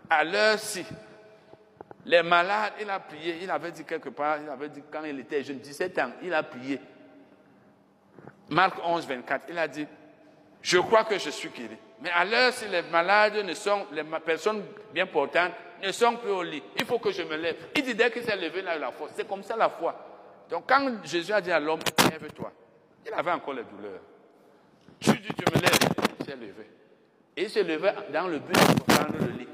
à 0.10 0.24
l'heure-ci, 0.24 0.86
les 2.06 2.24
malades, 2.24 2.74
il 2.82 2.90
a 2.90 3.00
prié, 3.00 3.40
il 3.42 3.52
avait 3.52 3.72
dit 3.72 3.84
quelque 3.84 4.10
part, 4.10 4.38
il 4.42 4.50
avait 4.50 4.70
dit 4.70 4.82
quand 4.92 5.04
il 5.04 5.20
était 5.20 5.44
jeune, 5.44 5.60
17 5.60 6.00
ans, 6.00 6.12
il 6.24 6.34
a 6.34 6.44
prié. 6.44 6.80
Marc 8.50 8.78
11, 8.84 9.06
24, 9.06 9.46
il 9.50 9.58
a 9.58 9.68
dit, 9.68 9.86
je 10.62 10.80
crois 10.80 11.04
que 11.04 11.20
je 11.20 11.30
suis 11.30 11.50
guéri. 11.50 11.78
Mais 12.02 12.10
à 12.10 12.26
l'heure, 12.26 12.54
si 12.54 12.68
les 12.68 12.82
malades 12.84 13.36
ne 13.46 13.54
sont, 13.54 13.86
les 13.92 14.04
personnes 14.04 14.64
bien 14.94 15.06
portantes 15.06 15.52
ne 15.84 15.92
sont 15.92 16.16
plus 16.18 16.32
au 16.32 16.44
lit, 16.44 16.64
il 16.78 16.86
faut 16.86 17.00
que 17.00 17.12
je 17.12 17.22
me 17.24 17.36
lève. 17.36 17.56
Il 17.76 17.84
dit 17.84 17.94
dès 17.94 18.10
qu'il 18.10 18.24
s'est 18.24 18.36
levé, 18.36 18.62
eu 18.62 18.64
la 18.64 18.92
foi. 18.92 19.10
C'est 19.16 19.28
comme 19.28 19.44
ça 19.44 19.56
la 19.56 19.70
foi. 19.70 19.96
Donc 20.50 20.64
quand 20.68 21.04
Jésus 21.04 21.32
a 21.32 21.42
dit 21.42 21.52
à 21.52 21.60
l'homme, 21.60 21.80
lève-toi, 22.10 22.52
il 23.06 23.14
avait 23.14 23.32
encore 23.32 23.54
les 23.54 23.64
douleurs. 23.64 24.02
Tu 25.00 25.12
dis, 25.12 25.28
tu 25.28 25.46
me 25.56 25.62
lèves, 25.62 25.99
levé. 26.36 26.70
Et 27.36 27.44
il 27.44 27.50
s'est 27.50 27.64
levé 27.64 27.92
dans 28.12 28.28
le 28.28 28.40
but 28.40 28.54
de 28.54 28.94
prendre 28.94 29.18
le 29.20 29.38
lit. 29.38 29.48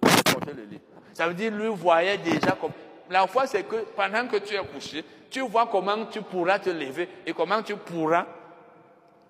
Porter 0.00 0.52
le 0.56 0.64
lit. 0.64 0.80
Ça 1.12 1.26
veut 1.28 1.34
dire, 1.34 1.52
lui 1.52 1.68
voyait 1.68 2.18
déjà 2.18 2.52
comme. 2.52 2.72
La 3.10 3.26
foi, 3.26 3.46
c'est 3.46 3.62
que 3.62 3.76
pendant 3.96 4.26
que 4.28 4.36
tu 4.36 4.54
es 4.54 4.58
couché, 4.58 5.04
tu 5.30 5.40
vois 5.40 5.66
comment 5.66 6.06
tu 6.06 6.20
pourras 6.20 6.58
te 6.58 6.70
lever 6.70 7.08
et 7.26 7.32
comment 7.32 7.62
tu 7.62 7.74
pourras 7.76 8.26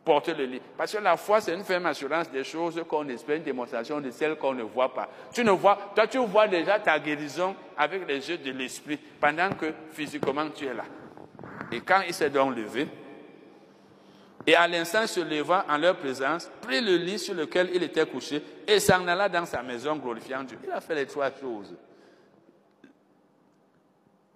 porter 0.05 0.35
le 0.35 0.45
lit. 0.45 0.61
Parce 0.77 0.93
que 0.93 0.99
la 0.99 1.17
foi, 1.17 1.41
c'est 1.41 1.55
une 1.55 1.65
ferme 1.65 1.87
assurance 1.87 2.31
des 2.31 2.43
choses 2.43 2.83
qu'on 2.89 3.09
espère, 3.09 3.37
une 3.37 3.43
démonstration 3.43 4.01
de 4.01 4.11
celles 4.11 4.37
qu'on 4.37 4.55
ne 4.55 4.63
voit 4.63 4.93
pas. 4.93 5.09
Tu 5.33 5.45
ne 5.45 5.51
vois, 5.51 5.79
toi, 5.95 6.07
tu 6.07 6.19
vois 6.19 6.49
déjà 6.49 6.79
ta 6.81 6.99
guérison 6.99 7.55
avec 7.77 8.09
les 8.09 8.29
yeux 8.31 8.39
de 8.39 8.51
l'esprit, 8.51 8.99
pendant 9.21 9.51
que 9.51 9.73
physiquement 9.93 10.49
tu 10.49 10.67
es 10.67 10.75
là. 10.75 10.85
Et 11.71 11.81
quand 11.81 12.01
il 12.07 12.15
s'est 12.15 12.31
donc 12.31 12.57
levé, 12.57 12.89
et 14.49 14.55
à 14.55 14.66
l'instant 14.66 15.07
se 15.07 15.20
levant 15.20 15.62
en 15.69 15.77
leur 15.77 15.95
présence, 15.99 16.51
prit 16.62 16.81
le 16.81 16.97
lit 16.97 17.19
sur 17.19 17.35
lequel 17.35 17.69
il 17.75 17.83
était 17.83 18.07
couché 18.07 18.43
et 18.66 18.81
s'en 18.81 19.07
alla 19.07 19.29
dans 19.29 19.45
sa 19.45 19.62
maison 19.62 19.97
glorifiant 19.97 20.43
Dieu. 20.43 20.59
Il 20.65 20.70
a 20.70 20.81
fait 20.81 20.95
les 20.95 21.05
trois 21.05 21.31
choses. 21.39 21.75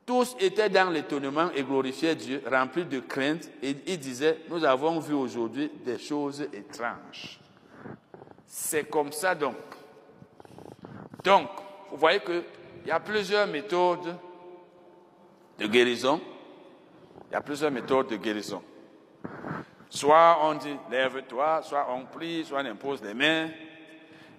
Tous 0.05 0.37
étaient 0.39 0.69
dans 0.69 0.91
l'étonnement 0.91 1.49
et 1.57 1.63
glorifiaient 1.63 2.15
Dieu, 2.15 2.43
remplis 2.47 2.85
de 2.85 3.01
crainte, 3.01 3.49
et 3.63 3.75
ils 3.87 3.99
disaient, 3.99 4.41
nous 4.51 4.63
avons 4.67 5.01
vu 5.01 5.15
aujourd'hui 5.15 5.71
des 5.83 5.99
choses 5.99 6.43
étranges. 6.53 7.41
C'est 8.47 8.91
comme 8.91 9.13
ça 9.13 9.35
donc. 9.35 9.57
Donc, 11.25 11.49
vous 11.91 11.97
voyez 11.97 12.21
qu'il 12.21 12.45
y 12.85 12.91
a 12.91 13.01
plusieurs 13.01 13.47
méthodes 13.47 14.15
de 15.59 15.67
guérison. 15.67 16.21
Il 17.31 17.33
y 17.33 17.37
a 17.37 17.41
plusieurs 17.41 17.71
méthodes 17.71 18.09
de 18.09 18.17
guérison. 18.17 18.63
Soit 19.95 20.39
on 20.41 20.55
dit 20.55 20.75
lève-toi, 20.91 21.61
soit 21.63 21.87
on 21.93 22.07
prie, 22.07 22.47
soit 22.47 22.63
on 22.63 22.65
impose 22.65 23.03
les 23.03 23.13
mains. 23.13 23.51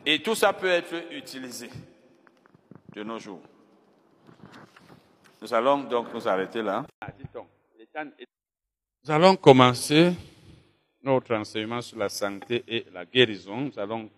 Et 0.04 0.18
tout 0.18 0.34
ça 0.34 0.52
peut 0.52 0.68
être 0.68 1.14
utilisé 1.14 1.70
de 2.96 3.04
nos 3.04 3.20
jours. 3.20 3.40
Nous 5.40 5.54
allons 5.54 5.84
donc 5.84 6.12
nous 6.12 6.28
arrêter 6.28 6.64
là. 6.64 6.84
Nous 9.06 9.12
allons 9.12 9.36
commencer 9.36 10.14
notre 11.04 11.36
enseignement 11.36 11.82
sur 11.82 12.00
la 12.00 12.10
santé 12.10 12.64
et 12.68 12.88
la 12.92 13.06
guérison. 13.06 13.58
Nous, 13.58 13.78
allons, 13.78 14.10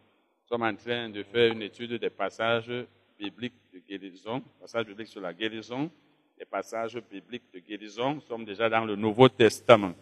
sommes 0.46 0.64
en 0.64 0.76
train 0.76 1.10
de 1.10 1.22
faire 1.24 1.52
une 1.52 1.64
étude 1.64 2.00
des 2.00 2.10
passages 2.10 2.72
bibliques 3.20 3.60
de 3.74 3.80
guérison, 3.80 4.42
passages 4.62 4.86
bibliques 4.86 5.10
sur 5.10 5.20
la 5.22 5.34
guérison, 5.34 5.92
les 6.40 6.46
passages 6.46 6.98
bibliques 7.12 7.52
de 7.54 7.60
guérison. 7.60 8.14
Nous 8.14 8.22
sommes 8.22 8.46
déjà 8.46 8.70
dans 8.70 8.86
le 8.86 8.96
Nouveau 8.96 9.28
Testament. 9.28 9.94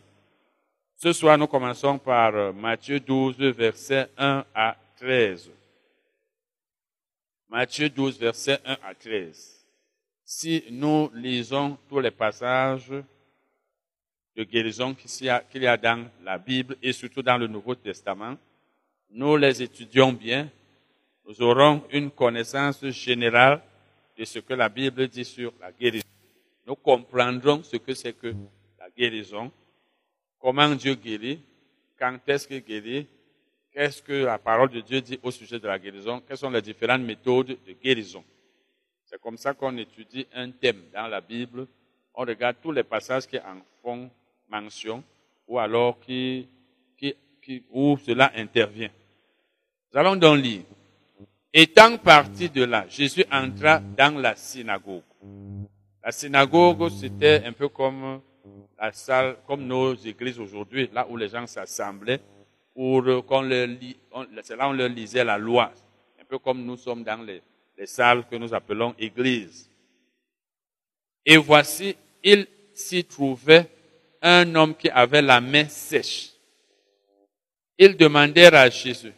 Ce 1.03 1.11
soir, 1.11 1.37
nous 1.37 1.47
commençons 1.47 1.99
par 1.99 2.33
euh, 2.33 2.53
Matthieu 2.53 2.97
12, 2.97 3.35
versets 3.37 4.07
1 4.17 4.45
à 4.55 4.77
13. 4.95 5.51
Matthieu 7.49 7.89
12, 7.89 8.17
versets 8.17 8.61
1 8.63 8.77
à 8.81 8.95
13 8.95 9.65
si 10.23 10.63
nous 10.71 11.11
lisons 11.13 11.77
tous 11.89 11.99
les 11.99 12.11
passages 12.11 12.89
de 14.33 14.43
guérison 14.45 14.95
qu'il 14.95 15.63
y, 15.63 15.67
a 15.67 15.77
dans 15.77 16.07
la 16.23 16.37
Bible 16.37 16.77
et 16.81 16.93
surtout 16.93 17.21
dans 17.21 17.37
le 17.37 17.47
Nouveau 17.47 17.75
Testament, 17.75 18.37
nous 19.11 19.35
les 19.35 19.61
étudions 19.61 20.13
bien, 20.13 20.49
nous 21.27 21.41
aurons 21.41 21.83
une 21.91 22.11
connaissance 22.11 22.85
générale 22.91 23.61
de 24.17 24.23
ce 24.23 24.39
que 24.39 24.53
la 24.53 24.69
Bible 24.69 25.09
dit 25.09 25.25
sur 25.25 25.51
la 25.59 25.73
guérison. 25.73 26.07
Nous 26.65 26.75
comprendrons 26.75 27.61
ce 27.61 27.75
que 27.75 27.93
c'est 27.93 28.13
que 28.13 28.33
la 28.79 28.89
guérison, 28.97 29.51
comment 30.43 30.75
Dieu 30.75 30.95
guérit, 30.95 31.39
quand 31.97 32.17
est-ce 32.27 32.45
qu'il 32.45 32.59
guérit, 32.59 33.07
qu'est-ce 33.71 34.01
que 34.01 34.25
la 34.25 34.37
parole 34.37 34.69
de 34.69 34.81
Dieu 34.81 34.99
dit 34.99 35.17
au 35.23 35.31
sujet 35.31 35.57
de 35.57 35.67
la 35.67 35.79
guérison, 35.79 36.21
quelles 36.27 36.37
sont 36.37 36.49
les 36.49 36.61
différentes 36.61 37.01
méthodes 37.01 37.57
de 37.65 37.73
guérison. 37.81 38.25
C'est 39.05 39.21
comme 39.21 39.37
ça 39.37 39.53
qu'on 39.53 39.77
étudie 39.77 40.27
un 40.33 40.51
thème 40.51 40.81
dans 40.93 41.07
la 41.07 41.21
Bible. 41.21 41.65
On 42.13 42.23
regarde 42.23 42.57
tous 42.61 42.73
les 42.73 42.83
passages 42.83 43.25
qui 43.25 43.37
en 43.37 43.61
font 43.81 44.09
mention 44.49 45.01
ou 45.47 45.57
alors 45.59 45.97
qui, 46.01 46.45
qui, 46.97 47.15
qui, 47.41 47.63
où 47.71 47.97
cela 48.05 48.33
intervient. 48.35 48.91
Nous 49.93 49.99
allons 49.99 50.17
donc 50.17 50.39
lire. 50.39 50.63
Étant 51.53 51.97
parti 51.97 52.49
de 52.49 52.65
là, 52.65 52.85
Jésus 52.89 53.23
entra 53.31 53.79
dans 53.79 54.19
la 54.19 54.35
synagogue. 54.35 55.03
La 56.03 56.11
synagogue, 56.11 56.89
c'était 56.89 57.43
un 57.45 57.53
peu 57.53 57.69
comme 57.69 58.19
la 58.79 58.91
salle, 58.91 59.37
comme 59.47 59.65
nos 59.65 59.95
églises 59.95 60.39
aujourd'hui, 60.39 60.89
là 60.93 61.05
où 61.09 61.17
les 61.17 61.29
gens 61.29 61.47
s'assemblaient 61.47 62.19
pour 62.73 63.03
qu'on 63.25 63.41
leur 63.41 63.69
on 64.11 64.73
leur 64.73 64.89
lisait 64.89 65.23
la 65.23 65.37
loi. 65.37 65.71
Un 66.19 66.25
peu 66.25 66.39
comme 66.39 66.63
nous 66.63 66.77
sommes 66.77 67.03
dans 67.03 67.21
les, 67.21 67.41
les 67.77 67.85
salles 67.85 68.25
que 68.27 68.35
nous 68.35 68.53
appelons 68.53 68.93
églises. 68.97 69.69
Et 71.25 71.37
voici, 71.37 71.95
il 72.23 72.47
s'y 72.73 73.03
trouvait 73.05 73.69
un 74.21 74.55
homme 74.55 74.75
qui 74.75 74.89
avait 74.89 75.21
la 75.21 75.39
main 75.39 75.67
sèche. 75.67 76.31
Ils 77.77 77.95
demandèrent 77.95 78.55
à 78.55 78.69
Jésus, 78.69 79.13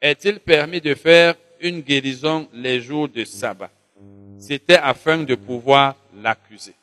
est-il 0.00 0.40
permis 0.40 0.80
de 0.80 0.94
faire 0.94 1.34
une 1.60 1.80
guérison 1.80 2.48
les 2.52 2.80
jours 2.80 3.08
de 3.08 3.24
sabbat? 3.24 3.70
C'était 4.38 4.76
afin 4.76 5.18
de 5.18 5.34
pouvoir 5.34 5.96
l'accuser. 6.14 6.74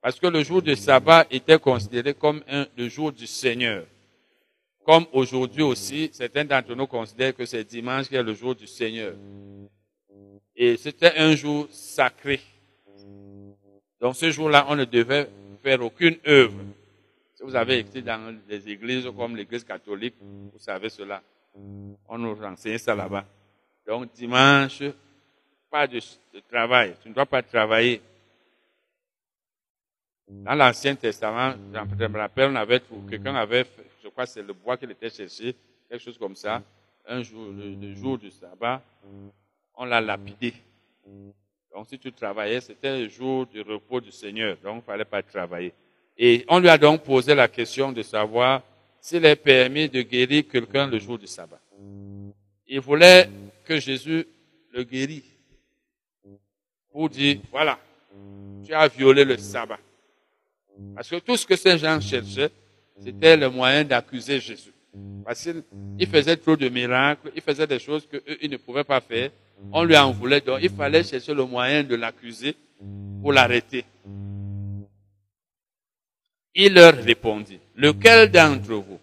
Parce 0.00 0.18
que 0.18 0.26
le 0.26 0.42
jour 0.42 0.62
de 0.62 0.74
sabbat 0.74 1.26
était 1.30 1.58
considéré 1.58 2.14
comme 2.14 2.42
le 2.76 2.88
jour 2.88 3.12
du 3.12 3.26
Seigneur. 3.26 3.84
Comme 4.84 5.06
aujourd'hui 5.12 5.62
aussi, 5.62 6.08
certains 6.12 6.44
d'entre 6.44 6.74
nous 6.74 6.86
considèrent 6.86 7.34
que 7.34 7.44
c'est 7.44 7.64
dimanche 7.64 8.08
qui 8.08 8.14
est 8.16 8.22
le 8.22 8.34
jour 8.34 8.54
du 8.54 8.66
Seigneur. 8.66 9.14
Et 10.56 10.76
c'était 10.76 11.16
un 11.18 11.34
jour 11.36 11.68
sacré. 11.70 12.40
Donc 14.00 14.16
ce 14.16 14.30
jour-là, 14.30 14.66
on 14.68 14.76
ne 14.76 14.84
devait 14.84 15.28
faire 15.62 15.82
aucune 15.82 16.16
œuvre. 16.26 16.58
Si 17.34 17.42
vous 17.42 17.54
avez 17.54 17.80
été 17.80 18.02
dans 18.02 18.36
les 18.48 18.68
églises 18.68 19.08
comme 19.16 19.36
l'église 19.36 19.64
catholique, 19.64 20.14
vous 20.20 20.58
savez 20.58 20.88
cela. 20.88 21.22
On 22.08 22.18
nous 22.18 22.42
enseigne 22.42 22.78
ça 22.78 22.94
là-bas. 22.94 23.24
Donc 23.86 24.12
dimanche, 24.12 24.82
pas 25.70 25.86
de, 25.86 26.00
travail. 26.50 26.94
Tu 27.02 27.08
ne 27.08 27.14
dois 27.14 27.26
pas 27.26 27.42
travailler. 27.42 28.00
Dans 30.28 30.54
l'Ancien 30.54 30.94
Testament, 30.94 31.54
je 31.72 32.06
me 32.06 32.18
rappelle, 32.18 32.50
on 32.50 32.56
avait, 32.56 32.82
quelqu'un 33.08 33.34
avait, 33.34 33.64
je 34.02 34.08
crois 34.08 34.24
que 34.24 34.30
c'est 34.30 34.42
le 34.42 34.52
bois 34.52 34.76
qu'il 34.76 34.90
était 34.90 35.08
cherché, 35.08 35.54
quelque 35.88 36.02
chose 36.02 36.18
comme 36.18 36.36
ça. 36.36 36.62
Un 37.06 37.22
jour, 37.22 37.50
le, 37.50 37.94
jour 37.94 38.18
du 38.18 38.30
sabbat, 38.30 38.82
on 39.74 39.86
l'a 39.86 40.02
lapidé. 40.02 40.52
Donc 41.72 41.86
si 41.88 41.98
tu 41.98 42.12
travaillais, 42.12 42.60
c'était 42.60 43.00
le 43.00 43.08
jour 43.08 43.46
du 43.46 43.62
repos 43.62 44.00
du 44.00 44.12
Seigneur. 44.12 44.58
Donc 44.62 44.74
il 44.74 44.76
ne 44.76 44.82
fallait 44.82 45.04
pas 45.06 45.22
travailler. 45.22 45.72
Et 46.18 46.44
on 46.48 46.58
lui 46.58 46.68
a 46.68 46.76
donc 46.76 47.02
posé 47.04 47.34
la 47.34 47.48
question 47.48 47.90
de 47.92 48.02
savoir 48.02 48.62
s'il 49.00 49.24
est 49.24 49.36
permis 49.36 49.88
de 49.88 50.02
guérir 50.02 50.44
quelqu'un 50.46 50.86
le 50.86 50.98
jour 50.98 51.18
du 51.18 51.26
sabbat. 51.26 51.60
Il 52.66 52.80
voulait 52.80 53.30
que 53.64 53.80
Jésus 53.80 54.26
le 54.72 54.82
guérisse 54.84 55.24
pour 56.92 57.08
dire, 57.08 57.38
voilà, 57.50 57.78
tu 58.66 58.74
as 58.74 58.88
violé 58.88 59.24
le 59.24 59.38
sabbat. 59.38 59.78
Parce 60.94 61.08
que 61.08 61.16
tout 61.16 61.36
ce 61.36 61.46
que 61.46 61.56
ces 61.56 61.78
gens 61.78 62.00
cherchaient, 62.00 62.50
c'était 63.02 63.36
le 63.36 63.48
moyen 63.48 63.84
d'accuser 63.84 64.40
Jésus. 64.40 64.72
Parce 65.24 65.42
qu'il 65.42 66.06
faisait 66.08 66.36
trop 66.36 66.56
de 66.56 66.68
miracles, 66.68 67.30
il 67.34 67.42
faisait 67.42 67.66
des 67.66 67.78
choses 67.78 68.06
qu'eux, 68.10 68.22
ils 68.40 68.50
ne 68.50 68.56
pouvaient 68.56 68.84
pas 68.84 69.00
faire. 69.00 69.30
On 69.72 69.84
lui 69.84 69.96
en 69.96 70.12
voulait, 70.12 70.40
donc 70.40 70.58
il 70.62 70.70
fallait 70.70 71.04
chercher 71.04 71.34
le 71.34 71.44
moyen 71.44 71.82
de 71.82 71.94
l'accuser 71.96 72.54
pour 73.20 73.32
l'arrêter. 73.32 73.84
Il 76.54 76.74
leur 76.74 76.94
répondit, 76.94 77.58
lequel 77.76 78.30
d'entre 78.30 78.74
vous, 78.74 78.98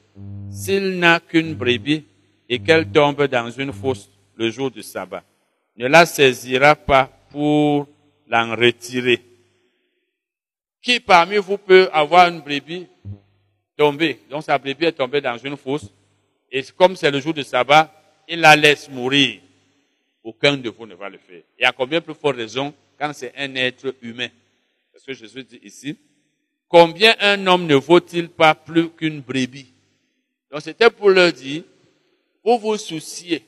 s'il 0.50 1.00
n'a 1.00 1.20
qu'une 1.20 1.54
brebis 1.54 2.04
et 2.50 2.60
qu'elle 2.60 2.88
tombe 2.88 3.28
dans 3.28 3.50
une 3.50 3.72
fosse 3.72 4.10
le 4.36 4.50
jour 4.50 4.72
du 4.72 4.82
sabbat, 4.82 5.24
ne 5.78 5.88
la 5.88 6.06
saisira 6.06 6.76
pas 6.76 7.10
pour 7.30 7.88
l'en 8.28 8.56
retirer? 8.56 9.22
Qui 10.86 11.00
parmi 11.00 11.38
vous 11.38 11.58
peut 11.58 11.90
avoir 11.92 12.30
une 12.30 12.42
brebis 12.42 12.86
tombée? 13.76 14.20
Donc 14.30 14.44
sa 14.44 14.56
brebis 14.60 14.86
est 14.86 14.92
tombée 14.92 15.20
dans 15.20 15.36
une 15.36 15.58
fosse 15.58 15.92
et 16.52 16.62
comme 16.78 16.96
c'est 16.96 17.10
le 17.10 17.20
jour 17.20 17.34
du 17.34 17.44
sabbat, 17.44 17.92
il 18.28 18.40
la 18.40 18.56
laisse 18.56 18.88
mourir. 18.88 19.42
Aucun 20.24 20.56
de 20.58 20.70
vous 20.70 20.86
ne 20.86 20.94
va 20.94 21.10
le 21.10 21.18
faire. 21.18 21.42
Et 21.58 21.66
à 21.66 21.72
combien 21.72 22.02
plus 22.02 22.14
forte 22.14 22.36
raison 22.36 22.72
quand 23.00 23.12
c'est 23.14 23.34
un 23.36 23.56
être 23.56 23.96
humain? 24.04 24.28
Parce 24.94 25.04
que 25.04 25.14
Jésus 25.14 25.44
dit 25.44 25.60
ici, 25.64 25.98
combien 26.68 27.16
un 27.20 27.48
homme 27.48 27.66
ne 27.66 27.76
vaut-il 27.76 28.30
pas 28.30 28.54
plus 28.54 28.92
qu'une 28.92 29.22
brebis? 29.22 29.74
Donc 30.52 30.62
c'était 30.62 30.92
pour 30.92 31.10
leur 31.10 31.34
dire, 31.34 31.64
vous 32.44 32.60
vous 32.60 32.78
souciez 32.78 33.44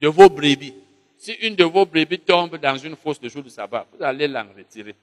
de 0.00 0.08
vos 0.08 0.28
brebis. 0.28 0.74
Si 1.16 1.30
une 1.42 1.54
de 1.54 1.62
vos 1.62 1.86
brebis 1.86 2.18
tombe 2.18 2.56
dans 2.56 2.76
une 2.76 2.96
fosse 2.96 3.20
de 3.20 3.28
jour 3.28 3.44
de 3.44 3.48
sabbat, 3.48 3.86
vous 3.92 4.02
allez 4.02 4.26
l'en 4.26 4.48
retirer. 4.52 4.96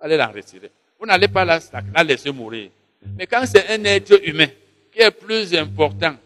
Allez 0.00 0.16
l'en 0.16 0.30
retirer. 0.30 0.70
Vous 0.98 1.06
n'allez 1.06 1.28
pas 1.28 1.44
la, 1.44 1.58
la 1.94 2.04
laisser 2.04 2.30
mourir. 2.30 2.70
Mais 3.16 3.26
quand 3.26 3.44
c'est 3.46 3.68
un 3.68 3.84
être 3.84 4.20
humain 4.26 4.48
qui 4.92 5.00
est 5.00 5.10
plus 5.10 5.54
important 5.54 6.16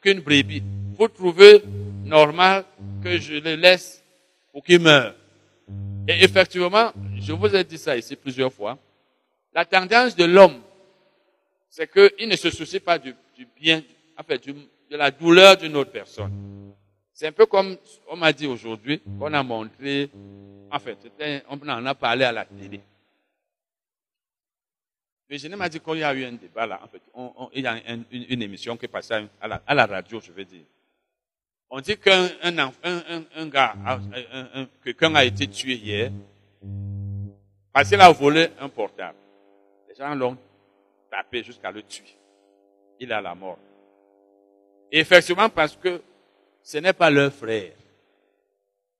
qu'une 0.00 0.20
brebis, 0.20 0.62
vous 0.96 1.08
trouvez 1.08 1.62
normal 2.04 2.64
que 3.02 3.18
je 3.18 3.34
le 3.34 3.56
laisse 3.56 4.02
pour 4.52 4.64
qu'il 4.64 4.80
meure. 4.80 5.14
Et 6.08 6.24
effectivement, 6.24 6.92
je 7.20 7.32
vous 7.32 7.54
ai 7.54 7.64
dit 7.64 7.78
ça 7.78 7.96
ici 7.96 8.16
plusieurs 8.16 8.52
fois, 8.52 8.78
la 9.54 9.64
tendance 9.64 10.16
de 10.16 10.24
l'homme, 10.24 10.60
c'est 11.68 11.90
qu'il 11.90 12.28
ne 12.28 12.36
se 12.36 12.50
soucie 12.50 12.80
pas 12.80 12.98
du, 12.98 13.14
bien, 13.60 13.82
en 14.18 14.22
fait, 14.22 14.44
de 14.46 14.96
la 14.96 15.10
douleur 15.10 15.56
d'une 15.56 15.76
autre 15.76 15.92
personne. 15.92 16.32
C'est 17.12 17.28
un 17.28 17.32
peu 17.32 17.46
comme 17.46 17.76
on 18.08 18.16
m'a 18.16 18.32
dit 18.32 18.46
aujourd'hui, 18.46 19.00
qu'on 19.18 19.32
a 19.32 19.42
montré, 19.42 20.10
en 20.70 20.78
fait, 20.78 20.98
on 21.48 21.68
en 21.68 21.86
a 21.86 21.94
parlé 21.94 22.24
à 22.24 22.32
la 22.32 22.44
télé. 22.44 22.80
Virginie 25.30 25.54
m'a 25.54 25.68
dit 25.68 25.78
qu'il 25.78 25.98
y 25.98 26.02
a 26.02 26.12
eu 26.12 26.24
un 26.24 26.32
débat 26.32 26.66
là, 26.66 26.80
en 26.82 26.88
fait, 26.88 27.00
il 27.54 27.62
y 27.62 27.66
a 27.68 27.78
une, 28.10 28.42
émission 28.42 28.76
qui 28.76 28.86
est 28.86 28.88
passée 28.88 29.14
à 29.40 29.46
la, 29.46 29.62
à 29.64 29.74
la, 29.74 29.86
radio, 29.86 30.20
je 30.20 30.32
veux 30.32 30.44
dire. 30.44 30.64
On 31.70 31.80
dit 31.80 31.96
qu'un 31.96 32.28
un, 32.42 32.72
un, 33.36 33.46
gars, 33.46 33.76
quelqu'un 34.82 35.14
a 35.14 35.24
été 35.24 35.46
tué 35.46 35.74
hier, 35.74 36.10
parce 37.72 37.88
qu'il 37.88 38.00
a 38.00 38.10
volé 38.10 38.48
un 38.58 38.68
portable. 38.68 39.18
Les 39.88 39.94
gens 39.94 40.12
l'ont 40.16 40.36
tapé 41.08 41.44
jusqu'à 41.44 41.70
le 41.70 41.84
tuer. 41.84 42.16
Il 42.98 43.12
est 43.12 43.22
la 43.22 43.34
mort. 43.36 43.58
Effectivement, 44.90 45.48
parce 45.48 45.76
que 45.76 46.02
ce 46.60 46.78
n'est 46.78 46.92
pas 46.92 47.08
leur 47.08 47.32
frère. 47.32 47.70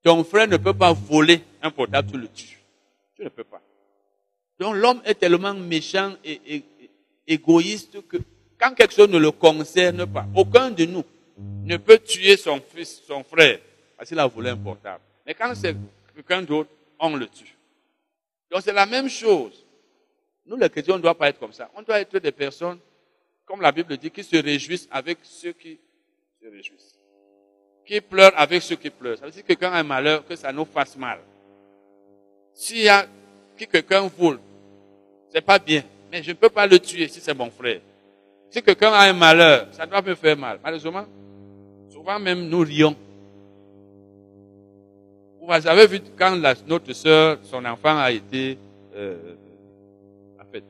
Ton 0.01 0.23
frère 0.23 0.47
ne 0.47 0.55
peut 0.55 0.73
pas 0.73 0.93
voler 0.93 1.43
un 1.61 1.71
portable, 1.71 2.09
tu 2.09 2.17
le 2.17 2.29
tues. 2.29 2.57
Tu 3.17 3.23
ne 3.25 3.29
peux 3.29 3.43
pas. 3.43 3.61
Donc 4.61 4.75
l'homme 4.75 5.01
est 5.05 5.15
tellement 5.15 5.55
méchant 5.55 6.13
et, 6.23 6.63
égoïste 7.25 8.07
que 8.07 8.17
quand 8.59 8.75
quelque 8.75 8.93
chose 8.93 9.09
ne 9.09 9.17
le 9.17 9.31
concerne 9.31 10.05
pas, 10.05 10.27
aucun 10.35 10.69
de 10.69 10.85
nous 10.85 11.03
ne 11.63 11.77
peut 11.77 11.97
tuer 11.97 12.37
son 12.37 12.61
fils, 12.61 13.01
son 13.07 13.23
frère, 13.23 13.59
parce 13.97 14.09
qu'il 14.09 14.19
a 14.19 14.27
volé 14.27 14.51
un 14.51 14.57
portable. 14.57 15.01
Mais 15.25 15.33
quand 15.33 15.51
c'est 15.55 15.75
quelqu'un 16.13 16.43
d'autre, 16.43 16.69
on 16.99 17.15
le 17.15 17.27
tue. 17.27 17.57
Donc 18.51 18.61
c'est 18.63 18.71
la 18.71 18.85
même 18.85 19.09
chose. 19.09 19.65
Nous, 20.45 20.57
les 20.57 20.69
chrétiens, 20.69 20.93
on 20.93 20.97
ne 20.97 21.01
doit 21.01 21.17
pas 21.17 21.29
être 21.29 21.39
comme 21.39 21.53
ça. 21.53 21.71
On 21.75 21.81
doit 21.81 21.99
être 21.99 22.19
des 22.19 22.31
personnes, 22.31 22.77
comme 23.47 23.61
la 23.61 23.71
Bible 23.71 23.97
dit, 23.97 24.11
qui 24.11 24.23
se 24.23 24.35
réjouissent 24.37 24.87
avec 24.91 25.17
ceux 25.23 25.53
qui 25.53 25.79
se 26.39 26.47
réjouissent 26.47 27.01
qui 27.83 27.99
pleure 27.99 28.31
avec 28.35 28.61
ceux 28.61 28.75
qui 28.75 28.91
pleurent. 28.91 29.17
Ça 29.17 29.25
veut 29.25 29.31
dire 29.31 29.43
que 29.43 29.65
a 29.65 29.73
un 29.73 29.83
malheur, 29.83 30.23
que 30.25 30.35
ça 30.35 30.53
nous 30.53 30.65
fasse 30.65 30.95
mal. 30.95 31.19
S'il 32.53 32.83
y 32.83 32.89
a 32.89 33.07
que 33.57 33.65
quelqu'un 33.65 34.07
vole, 34.07 34.39
c'est 35.33 35.41
pas 35.41 35.59
bien. 35.59 35.83
Mais 36.11 36.21
je 36.21 36.31
ne 36.31 36.35
peux 36.35 36.49
pas 36.49 36.67
le 36.67 36.77
tuer 36.79 37.07
si 37.07 37.21
c'est 37.21 37.33
mon 37.33 37.49
frère. 37.49 37.79
Si 38.49 38.61
quelqu'un 38.61 38.91
a 38.91 39.09
un 39.09 39.13
malheur, 39.13 39.67
ça 39.71 39.85
doit 39.85 40.01
me 40.01 40.13
faire 40.13 40.35
mal. 40.37 40.59
Malheureusement, 40.61 41.05
souvent 41.89 42.19
même 42.19 42.49
nous 42.49 42.59
rions. 42.59 42.95
Vous 45.41 45.67
avez 45.67 45.87
vu 45.87 46.01
quand 46.17 46.35
notre 46.67 46.93
soeur, 46.93 47.39
son 47.43 47.63
enfant 47.65 47.97
a 47.97 48.11
été, 48.11 48.57
euh, 48.95 49.35
fait, 50.51 50.63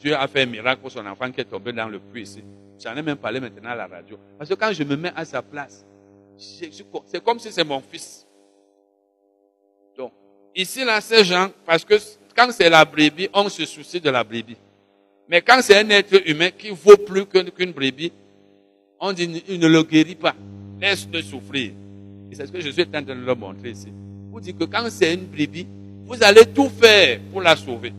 Dieu 0.00 0.14
a 0.14 0.26
fait 0.26 0.42
un 0.42 0.46
miracle 0.46 0.82
pour 0.82 0.90
son 0.90 1.06
enfant 1.06 1.30
qui 1.30 1.40
est 1.40 1.44
tombé 1.44 1.72
dans 1.72 1.88
le 1.88 1.98
puits 1.98 2.22
ici. 2.22 2.42
J'en 2.80 2.94
ai 2.96 3.02
même 3.02 3.16
parlé 3.16 3.40
maintenant 3.40 3.70
à 3.70 3.76
la 3.76 3.86
radio. 3.86 4.18
Parce 4.36 4.50
que 4.50 4.54
quand 4.54 4.72
je 4.72 4.82
me 4.84 4.96
mets 4.96 5.12
à 5.16 5.24
sa 5.24 5.40
place, 5.40 5.84
c'est 6.36 7.24
comme 7.24 7.38
si 7.38 7.50
c'est 7.50 7.64
mon 7.64 7.80
fils. 7.80 8.26
Donc, 9.96 10.12
ici, 10.54 10.84
là, 10.84 11.00
ces 11.00 11.24
gens, 11.24 11.50
parce 11.64 11.84
que 11.84 11.94
quand 12.38 12.52
c'est 12.52 12.70
la 12.70 12.84
brebis, 12.84 13.28
on 13.34 13.48
se 13.48 13.64
soucie 13.64 14.00
de 14.00 14.10
la 14.10 14.22
brebis. 14.22 14.56
Mais 15.28 15.42
quand 15.42 15.58
c'est 15.60 15.76
un 15.76 15.90
être 15.90 16.22
humain 16.24 16.50
qui 16.56 16.70
vaut 16.70 16.96
plus 16.96 17.26
qu'une 17.26 17.72
brebis, 17.72 18.12
On 19.00 19.12
dit, 19.12 19.42
il 19.48 19.60
ne 19.60 19.68
le 19.68 19.82
guérit 19.82 20.16
pas. 20.16 20.34
Laisse-le 20.80 21.22
souffrir. 21.22 21.72
Et 22.30 22.34
c'est 22.34 22.46
ce 22.46 22.52
que 22.52 22.60
Jésus 22.60 22.80
est 22.80 22.88
en 22.88 23.02
train 23.02 23.02
de 23.02 23.12
leur 23.12 23.36
montrer 23.36 23.70
ici. 23.70 23.88
Vous 24.30 24.40
dites 24.40 24.58
que 24.58 24.64
quand 24.64 24.84
c'est 24.90 25.14
une 25.14 25.26
brebis, 25.26 25.66
vous 26.04 26.22
allez 26.22 26.46
tout 26.46 26.68
faire 26.68 27.20
pour 27.32 27.40
la 27.40 27.54
sauver. 27.56 27.92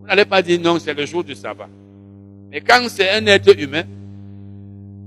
Vous 0.00 0.06
n'allez 0.06 0.24
pas 0.24 0.42
dire 0.42 0.60
non, 0.60 0.78
c'est 0.78 0.94
le 0.94 1.06
jour 1.06 1.24
du 1.24 1.34
sabbat. 1.34 1.68
Mais 2.50 2.60
quand 2.60 2.86
c'est 2.88 3.10
un 3.10 3.26
être 3.26 3.58
humain, 3.58 3.84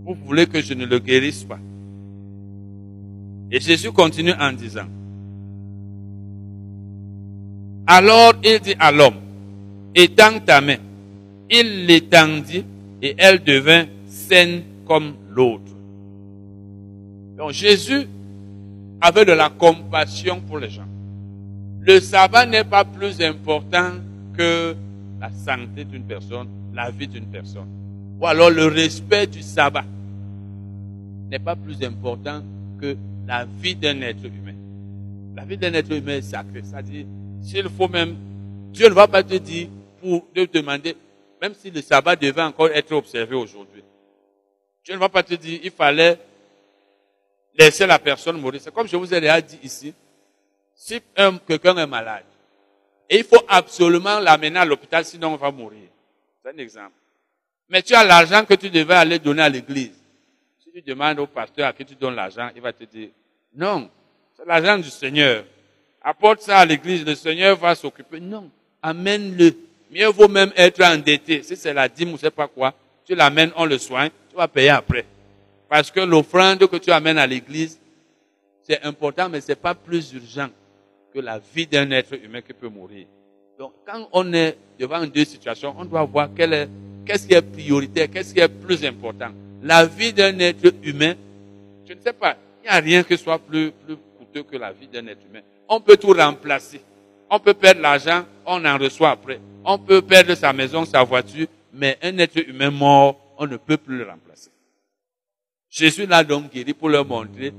vous 0.04 0.16
voulez 0.26 0.48
que 0.48 0.62
je 0.62 0.74
ne 0.74 0.86
le 0.86 1.00
guérisse 1.00 1.44
pas. 1.44 1.60
Et 3.52 3.60
Jésus 3.60 3.92
continue 3.92 4.34
en 4.34 4.52
disant, 4.52 4.88
alors 7.88 8.34
il 8.44 8.60
dit 8.60 8.76
à 8.80 8.92
l'homme, 8.92 9.16
étends 9.94 10.40
ta 10.40 10.62
main. 10.62 10.78
Il 11.50 11.86
l'étendit 11.86 12.66
et 13.02 13.16
elle 13.18 13.44
devint 13.44 13.86
saine 14.08 14.64
comme 14.86 15.14
l'autre. 15.30 15.72
Donc 17.38 17.52
Jésus 17.52 18.08
avait 19.02 19.26
de 19.26 19.34
la 19.34 19.50
compassion 19.50 20.42
pour 20.42 20.58
les 20.58 20.70
gens. 20.70 20.88
Le 21.82 22.00
sabbat 22.00 22.48
n'est 22.48 22.64
pas 22.64 22.84
plus 22.84 23.22
important 23.22 23.92
que 24.36 24.76
la 25.20 25.30
santé 25.32 25.86
d'une 25.86 26.04
personne, 26.04 26.48
la 26.74 26.90
vie 26.90 27.08
d'une 27.08 27.28
personne. 27.28 27.68
Ou 28.20 28.26
alors 28.26 28.50
le 28.50 28.66
respect 28.66 29.28
du 29.28 29.44
sabbat 29.44 29.86
n'est 31.30 31.40
pas 31.40 31.56
plus 31.56 31.84
important 31.84 32.42
que 32.82 32.96
la 33.28 33.46
vie 33.62 33.76
d'un 33.76 34.02
être 34.02 34.26
humain. 34.26 34.56
La 35.36 35.46
vie 35.46 35.58
d'un 35.58 35.74
être 35.74 35.92
humain 35.92 36.18
est 36.18 36.22
sacrée. 36.22 36.62
C'est-à-dire, 36.64 37.06
s'il 37.46 37.70
faut 37.70 37.88
même, 37.88 38.16
Dieu 38.72 38.90
ne 38.90 38.94
va 38.94 39.08
pas 39.08 39.24
te 39.24 39.36
dire 39.36 39.70
pour 40.02 40.26
te 40.34 40.46
demander, 40.46 40.96
même 41.42 41.54
si 41.54 41.70
le 41.70 41.82
sabbat 41.82 42.16
devait 42.16 42.42
encore 42.42 42.70
être 42.70 42.92
observé 42.94 43.36
aujourd'hui. 43.36 43.84
Dieu 44.84 44.96
ne 44.96 45.00
va 45.00 45.10
pas 45.10 45.24
te 45.24 45.36
dire, 45.36 45.60
il 45.64 45.72
fallait 45.72 46.20
laisser 47.58 47.86
la 47.86 48.00
personne 48.00 48.40
mourir. 48.40 48.60
C'est 48.62 48.74
comme 48.74 48.88
je 48.88 48.98
vous 48.98 49.14
ai 49.14 49.22
déjà 49.22 49.40
dit 49.40 49.60
ici. 49.64 49.94
Si 50.74 51.00
quelqu'un 51.48 51.78
est 51.78 51.88
malade, 51.88 52.26
et 53.10 53.18
il 53.18 53.24
faut 53.24 53.44
absolument 53.48 54.20
l'amener 54.20 54.60
à 54.60 54.66
l'hôpital, 54.66 55.06
sinon 55.06 55.34
on 55.34 55.38
va 55.38 55.52
mourir. 55.52 55.88
C'est 56.44 56.50
un 56.50 56.58
exemple. 56.58 56.96
Mais 57.70 57.82
tu 57.82 57.94
as 57.94 58.04
l'argent 58.04 58.44
que 58.44 58.56
tu 58.56 58.70
devais 58.70 58.96
aller 58.96 59.20
donner 59.20 59.44
à 59.44 59.50
l'église. 59.50 59.94
Si 60.60 60.72
tu 60.72 60.82
demandes 60.82 61.20
au 61.20 61.28
pasteur 61.28 61.68
à 61.68 61.74
qui 61.74 61.86
tu 61.86 61.96
donnes 61.96 62.16
l'argent, 62.16 62.50
il 62.56 62.62
va 62.62 62.74
te 62.74 62.84
dire, 62.84 63.10
non, 63.54 63.90
c'est 64.36 64.46
l'argent 64.46 64.78
du 64.78 64.90
Seigneur. 64.90 65.46
Apporte 66.08 66.42
ça 66.42 66.60
à 66.60 66.66
l'église, 66.66 67.04
le 67.04 67.16
Seigneur 67.16 67.58
va 67.58 67.74
s'occuper. 67.74 68.20
Non, 68.20 68.52
amène-le. 68.84 69.56
Mieux 69.90 70.06
vaut 70.10 70.28
même 70.28 70.52
être 70.56 70.84
endetté. 70.84 71.42
Si 71.42 71.56
c'est 71.56 71.74
la 71.74 71.90
dîme 71.90 72.14
ou 72.14 72.18
c'est 72.20 72.30
pas 72.30 72.48
quoi, 72.48 72.76
tu 73.04 73.16
l'amènes, 73.16 73.52
on 73.56 73.66
le 73.66 73.80
soigne, 73.80 74.12
tu 74.30 74.36
vas 74.36 74.48
payer 74.48 74.70
après. 74.70 75.04
Parce 75.68 75.90
que 75.90 76.02
l'offrande 76.02 76.60
que 76.68 76.76
tu 76.76 76.92
amènes 76.92 77.18
à 77.18 77.26
l'église, 77.26 77.80
c'est 78.62 78.84
important, 78.84 79.30
mais 79.30 79.42
c'est 79.42 79.56
pas 79.56 79.74
plus 79.74 80.14
urgent 80.14 80.50
que 81.12 81.20
la 81.20 81.40
vie 81.40 81.66
d'un 81.66 81.90
être 81.90 82.14
humain 82.24 82.42
qui 82.42 82.54
peut 82.54 82.70
mourir. 82.70 83.08
Donc, 83.58 83.74
quand 83.84 84.08
on 84.12 84.32
est 84.32 84.56
devant 84.80 85.04
deux 85.08 85.26
situations, 85.26 85.74
on 85.76 85.86
doit 85.86 86.04
voir 86.04 86.30
est, 86.38 86.70
qu'est-ce 87.04 87.26
qui 87.26 87.34
est 87.34 87.42
prioritaire, 87.42 88.12
qu'est-ce 88.12 88.32
qui 88.32 88.42
est 88.42 88.48
plus 88.48 88.86
important. 88.86 89.32
La 89.64 89.88
vie 89.88 90.14
d'un 90.14 90.38
être 90.38 90.72
humain, 90.84 91.16
je 91.88 91.94
ne 91.94 92.00
sais 92.00 92.14
pas, 92.14 92.38
il 92.64 92.70
n'y 92.70 92.70
a 92.70 92.80
rien 92.80 93.02
qui 93.02 93.18
soit 93.18 93.40
plus, 93.40 93.72
plus 93.72 93.96
coûteux 94.20 94.44
que 94.44 94.58
la 94.58 94.72
vie 94.72 94.88
d'un 94.88 95.08
être 95.08 95.22
humain. 95.28 95.42
On 95.68 95.80
peut 95.80 95.98
tout 95.98 96.14
remplacer. 96.14 96.82
On 97.30 97.40
peut 97.40 97.54
perdre 97.54 97.82
l'argent, 97.82 98.26
on 98.46 98.64
en 98.64 98.78
reçoit 98.78 99.12
après. 99.12 99.40
On 99.64 99.78
peut 99.78 100.02
perdre 100.02 100.36
sa 100.36 100.54
maison, 100.54 100.86
sa 100.86 101.04
voiture, 101.04 101.48
mais 101.74 101.98
un 102.02 102.18
être 102.20 102.38
humain 102.48 102.70
mort, 102.70 103.20
on 103.38 103.48
ne 103.48 103.58
peut 103.58 103.78
plus 103.78 103.98
le 103.98 104.04
remplacer. 104.04 104.52
Jésus 105.70 106.06
l'a 106.06 106.24
donc 106.24 106.54
guéri 106.54 106.74
pour 106.74 106.90
leur 106.90 107.06
montrer, 107.06 107.52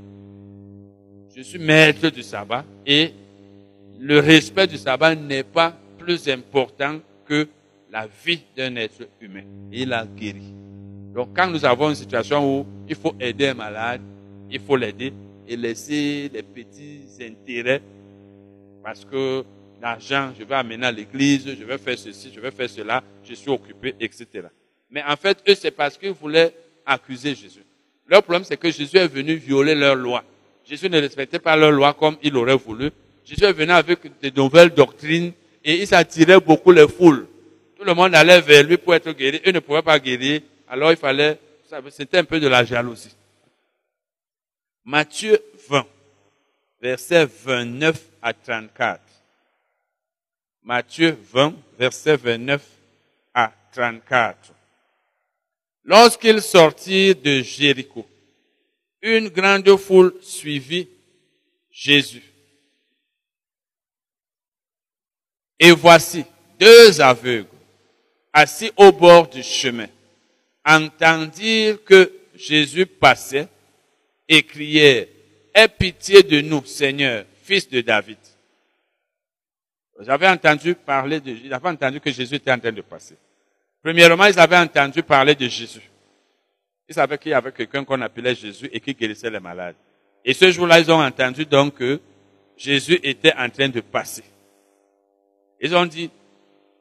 je 1.36 1.42
suis 1.42 1.58
maître 1.58 2.08
du 2.08 2.22
sabbat 2.22 2.64
et 2.86 3.12
le 3.98 4.20
respect 4.20 4.66
du 4.66 4.78
sabbat 4.78 5.14
n'est 5.14 5.42
pas 5.42 5.76
plus 5.98 6.28
important 6.28 6.98
que 7.26 7.46
la 7.90 8.06
vie 8.24 8.40
d'un 8.56 8.76
être 8.76 9.06
humain. 9.20 9.42
Il 9.70 9.92
a 9.92 10.06
guéri. 10.06 10.54
Donc 11.14 11.36
quand 11.36 11.48
nous 11.48 11.64
avons 11.64 11.90
une 11.90 11.94
situation 11.94 12.60
où 12.60 12.66
il 12.88 12.94
faut 12.94 13.14
aider 13.20 13.48
un 13.48 13.54
malade, 13.54 14.00
il 14.50 14.60
faut 14.60 14.76
l'aider 14.76 15.12
et 15.46 15.56
laisser 15.56 16.30
les 16.32 16.42
petits 16.42 17.02
intérêts 17.20 17.82
parce 18.86 19.04
que 19.04 19.42
l'argent, 19.82 20.32
je 20.38 20.44
vais 20.44 20.54
amener 20.54 20.86
à 20.86 20.92
l'église, 20.92 21.44
je 21.44 21.64
vais 21.64 21.76
faire 21.76 21.98
ceci, 21.98 22.30
je 22.32 22.38
vais 22.38 22.52
faire 22.52 22.70
cela, 22.70 23.02
je 23.24 23.34
suis 23.34 23.50
occupé, 23.50 23.96
etc. 23.98 24.28
Mais 24.88 25.02
en 25.02 25.16
fait, 25.16 25.42
eux, 25.48 25.56
c'est 25.56 25.72
parce 25.72 25.98
qu'ils 25.98 26.12
voulaient 26.12 26.54
accuser 26.86 27.34
Jésus. 27.34 27.64
Leur 28.06 28.22
problème, 28.22 28.44
c'est 28.44 28.56
que 28.56 28.70
Jésus 28.70 28.96
est 28.96 29.08
venu 29.08 29.34
violer 29.34 29.74
leur 29.74 29.96
loi. 29.96 30.22
Jésus 30.64 30.88
ne 30.88 31.00
respectait 31.00 31.40
pas 31.40 31.56
leur 31.56 31.72
loi 31.72 31.94
comme 31.94 32.16
il 32.22 32.36
aurait 32.36 32.56
voulu. 32.56 32.92
Jésus 33.24 33.42
est 33.42 33.52
venu 33.52 33.72
avec 33.72 33.98
de 34.22 34.40
nouvelles 34.40 34.70
doctrines 34.70 35.32
et 35.64 35.80
il 35.80 35.86
s'attirait 35.88 36.38
beaucoup 36.38 36.70
les 36.70 36.86
foules. 36.86 37.26
Tout 37.76 37.84
le 37.84 37.92
monde 37.92 38.14
allait 38.14 38.40
vers 38.40 38.62
lui 38.62 38.76
pour 38.76 38.94
être 38.94 39.10
guéri. 39.10 39.42
Eux 39.48 39.50
ne 39.50 39.58
pouvaient 39.58 39.82
pas 39.82 39.98
guérir. 39.98 40.42
Alors 40.68 40.92
il 40.92 40.96
fallait, 40.96 41.40
c'était 41.90 42.18
un 42.18 42.24
peu 42.24 42.38
de 42.38 42.46
la 42.46 42.62
jalousie. 42.62 43.16
Matthieu 44.84 45.40
20, 45.68 45.84
versets 46.80 47.26
29 47.26 48.15
à 48.26 48.32
34. 48.32 49.00
Matthieu 50.64 51.16
20, 51.32 51.54
versets 51.78 52.16
29 52.16 52.60
à 53.32 53.52
34. 53.72 54.52
Lorsqu'ils 55.84 56.42
sortirent 56.42 57.14
de 57.14 57.40
Jéricho, 57.42 58.04
une 59.00 59.28
grande 59.28 59.76
foule 59.76 60.12
suivit 60.22 60.88
Jésus. 61.70 62.24
Et 65.60 65.70
voici 65.70 66.24
deux 66.58 67.00
aveugles 67.00 67.46
assis 68.32 68.72
au 68.76 68.90
bord 68.90 69.28
du 69.28 69.44
chemin 69.44 69.86
entendirent 70.64 71.84
que 71.84 72.12
Jésus 72.34 72.86
passait 72.86 73.46
et 74.28 74.42
crièrent, 74.42 75.06
Aie 75.54 75.68
pitié 75.68 76.24
de 76.24 76.40
nous, 76.40 76.64
Seigneur, 76.66 77.24
fils 77.46 77.68
de 77.68 77.80
David. 77.80 78.18
Vous 79.98 80.10
avez 80.10 80.28
entendu 80.28 80.74
parler 80.74 81.20
de, 81.20 81.30
ils 81.30 81.54
avaient 81.54 81.68
entendu 81.68 82.00
que 82.00 82.10
Jésus 82.10 82.34
était 82.34 82.52
en 82.52 82.58
train 82.58 82.72
de 82.72 82.82
passer. 82.82 83.16
Premièrement, 83.82 84.26
ils 84.26 84.38
avaient 84.38 84.58
entendu 84.58 85.02
parler 85.02 85.34
de 85.34 85.46
Jésus. 85.46 85.88
Ils 86.88 86.94
savaient 86.94 87.18
qu'il 87.18 87.30
y 87.30 87.34
avait 87.34 87.52
quelqu'un 87.52 87.84
qu'on 87.84 88.00
appelait 88.00 88.34
Jésus 88.34 88.68
et 88.72 88.80
qui 88.80 88.94
guérissait 88.94 89.30
les 89.30 89.40
malades. 89.40 89.76
Et 90.24 90.34
ce 90.34 90.50
jour-là, 90.50 90.80
ils 90.80 90.90
ont 90.90 91.02
entendu 91.02 91.46
donc 91.46 91.74
que 91.74 92.00
Jésus 92.56 92.98
était 93.02 93.32
en 93.36 93.48
train 93.48 93.68
de 93.68 93.80
passer. 93.80 94.24
Ils 95.60 95.74
ont 95.74 95.86
dit, 95.86 96.10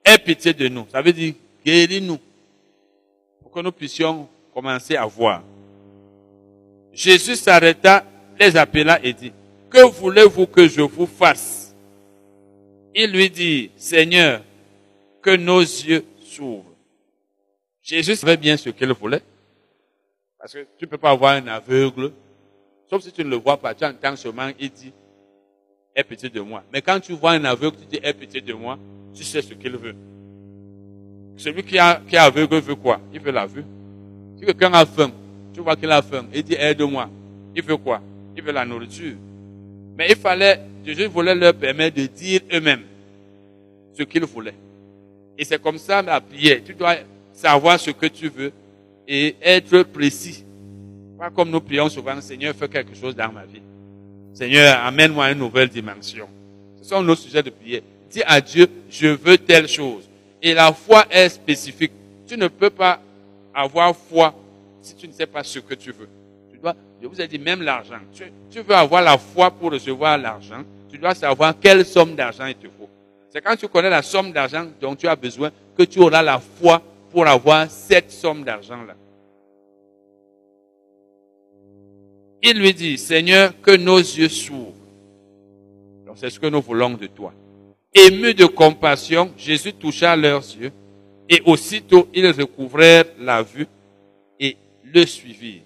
aie 0.04 0.18
pitié 0.18 0.54
de 0.54 0.68
nous. 0.68 0.88
Ça 0.92 1.02
veut 1.02 1.14
dire, 1.14 1.36
guéris-nous. 1.64 2.20
Pour 3.42 3.52
que 3.52 3.60
nous 3.62 3.72
puissions 3.72 4.28
commencer 4.54 4.96
à 4.96 5.06
voir. 5.06 5.44
Jésus 6.92 7.36
s'arrêta, 7.36 8.04
les 8.40 8.58
appela 8.58 9.00
et 9.04 9.14
dit, 9.14 9.32
que 9.76 9.86
voulez-vous 9.90 10.48
que 10.48 10.68
je 10.68 10.82
vous 10.82 11.06
fasse? 11.06 11.76
Il 12.94 13.12
lui 13.12 13.30
dit, 13.30 13.72
Seigneur, 13.76 14.42
que 15.22 15.36
nos 15.36 15.60
yeux 15.60 16.06
s'ouvrent. 16.24 16.64
Jésus 17.82 18.16
savait 18.16 18.38
bien 18.38 18.56
ce 18.56 18.70
qu'il 18.70 18.92
voulait. 18.94 19.22
Parce 20.40 20.54
que 20.54 20.60
tu 20.78 20.86
ne 20.86 20.90
peux 20.90 20.98
pas 20.98 21.14
voir 21.14 21.34
un 21.34 21.48
aveugle. 21.48 22.14
Sauf 22.90 23.02
si 23.04 23.12
tu 23.12 23.24
ne 23.26 23.30
le 23.30 23.36
vois 23.36 23.58
pas, 23.58 23.74
tu 23.74 23.84
entends 23.84 24.16
seulement, 24.16 24.50
il 24.58 24.70
dit, 24.70 24.94
aie 25.94 26.04
pitié 26.04 26.30
de 26.30 26.40
moi. 26.40 26.64
Mais 26.72 26.82
quand 26.82 27.00
tu 27.00 27.14
vois 27.14 27.32
un 27.32 27.44
aveugle, 27.44 27.76
tu 27.78 27.86
dis, 27.86 28.00
aie 28.02 28.14
pitié 28.14 28.40
de 28.40 28.54
moi, 28.54 28.80
tu 29.14 29.24
sais 29.24 29.42
ce 29.42 29.54
qu'il 29.54 29.76
veut. 29.76 29.96
Celui 31.36 31.64
qui, 31.64 31.78
qui 32.08 32.16
est 32.16 32.18
aveugle 32.18 32.60
veut 32.60 32.76
quoi? 32.76 33.02
Il 33.14 33.20
veut 33.20 33.32
la 33.32 33.46
vue. 33.46 33.66
Si 34.38 34.46
quelqu'un 34.46 34.74
a 34.74 34.86
faim, 34.86 35.12
tu 35.54 35.60
vois 35.60 35.76
qu'il 35.76 35.92
a 35.92 36.02
faim, 36.02 36.28
il 36.34 36.44
dit, 36.44 36.56
aide-moi. 36.58 37.10
Il 37.54 37.62
veut 37.62 37.78
quoi? 37.78 38.02
Il 38.38 38.44
veut 38.44 38.54
la 38.54 38.64
nourriture. 38.64 39.16
Mais 39.98 40.08
il 40.10 40.16
fallait, 40.16 40.60
Jésus 40.86 41.06
voulait 41.06 41.36
leur 41.36 41.54
permettre 41.54 41.98
de 41.98 42.06
dire 42.06 42.42
eux-mêmes 42.54 42.84
ce 43.98 44.04
qu'ils 44.04 44.26
voulaient. 44.26 44.56
Et 45.38 45.46
c'est 45.46 45.62
comme 45.62 45.78
ça 45.78 46.02
la 46.02 46.20
prière. 46.22 46.60
Tu 46.66 46.74
dois 46.74 46.96
savoir 47.34 47.80
ce 47.80 47.92
que 47.92 48.06
tu 48.08 48.30
veux 48.30 48.52
et 49.08 49.36
être 49.42 49.84
précis. 49.84 50.44
Pas 51.18 51.30
comme 51.30 51.50
nous 51.50 51.62
prions 51.62 51.90
souvent, 51.90 52.20
Seigneur, 52.22 52.54
fais 52.56 52.68
quelque 52.68 52.96
chose 52.96 53.16
dans 53.16 53.32
ma 53.32 53.46
vie. 53.46 53.62
Seigneur, 54.34 54.80
amène-moi 54.84 55.32
une 55.32 55.40
nouvelle 55.40 55.70
dimension. 55.70 56.28
Ce 56.82 56.90
sont 56.90 57.02
nos 57.02 57.16
sujets 57.16 57.44
de 57.44 57.50
prière. 57.50 57.82
Dis 58.12 58.22
à 58.26 58.42
Dieu, 58.42 58.68
je 58.90 59.08
veux 59.08 59.38
telle 59.38 59.68
chose. 59.68 60.04
Et 60.42 60.54
la 60.54 60.74
foi 60.74 61.06
est 61.10 61.30
spécifique. 61.30 61.92
Tu 62.28 62.38
ne 62.38 62.48
peux 62.48 62.70
pas 62.70 63.00
avoir 63.54 63.96
foi 63.96 64.36
si 64.82 64.94
tu 64.96 65.08
ne 65.08 65.14
sais 65.14 65.26
pas 65.26 65.44
ce 65.44 65.60
que 65.60 65.74
tu 65.74 65.92
veux. 65.92 66.10
Je 67.02 67.08
vous 67.08 67.22
ai 67.22 67.28
dit 67.28 67.40
même 67.40 67.62
l'argent. 67.62 68.00
Tu, 68.14 68.24
tu 68.50 68.62
veux 68.62 68.76
avoir 68.76 69.02
la 69.02 69.18
foi 69.18 69.52
pour 69.52 69.72
recevoir 69.72 70.18
l'argent. 70.18 70.64
Tu 70.90 70.98
dois 70.98 71.14
savoir 71.14 71.60
quelle 71.60 71.86
somme 71.86 72.16
d'argent 72.16 72.46
il 72.46 72.56
te 72.56 72.68
faut. 72.68 72.90
C'est 73.30 73.42
quand 73.42 73.56
tu 73.58 73.68
connais 73.68 73.90
la 73.90 74.02
somme 74.02 74.32
d'argent 74.32 74.66
dont 74.80 74.96
tu 74.96 75.08
as 75.08 75.16
besoin 75.16 75.52
que 75.78 75.84
tu 75.84 76.00
auras 76.00 76.22
la 76.22 76.40
foi 76.40 76.82
pour 77.12 77.28
avoir 77.28 77.70
cette 77.70 78.10
somme 78.10 78.44
d'argent-là. 78.44 78.96
Il 82.42 82.60
lui 82.60 82.74
dit, 82.74 82.98
Seigneur, 82.98 83.54
que 83.62 83.76
nos 83.76 83.98
yeux 83.98 84.30
s'ouvrent. 84.30 84.72
Donc 86.06 86.16
c'est 86.16 86.30
ce 86.30 86.40
que 86.40 86.48
nous 86.48 86.62
voulons 86.62 86.92
de 86.92 87.08
toi. 87.08 87.34
Ému 87.94 88.34
de 88.34 88.46
compassion, 88.46 89.34
Jésus 89.38 89.74
toucha 89.74 90.16
leurs 90.16 90.44
yeux 90.56 90.72
et 91.28 91.42
aussitôt 91.46 92.08
ils 92.14 92.28
recouvrèrent 92.32 93.06
la 93.20 93.44
vue 93.44 93.68
et 94.40 94.56
le 94.94 95.06
suivirent. 95.06 95.65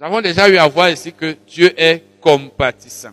Nous 0.00 0.06
avons 0.06 0.22
déjà 0.22 0.48
eu 0.48 0.56
à 0.56 0.66
voir 0.66 0.88
ici 0.88 1.12
que 1.12 1.36
Dieu 1.46 1.74
est 1.76 2.02
compatissant. 2.22 3.12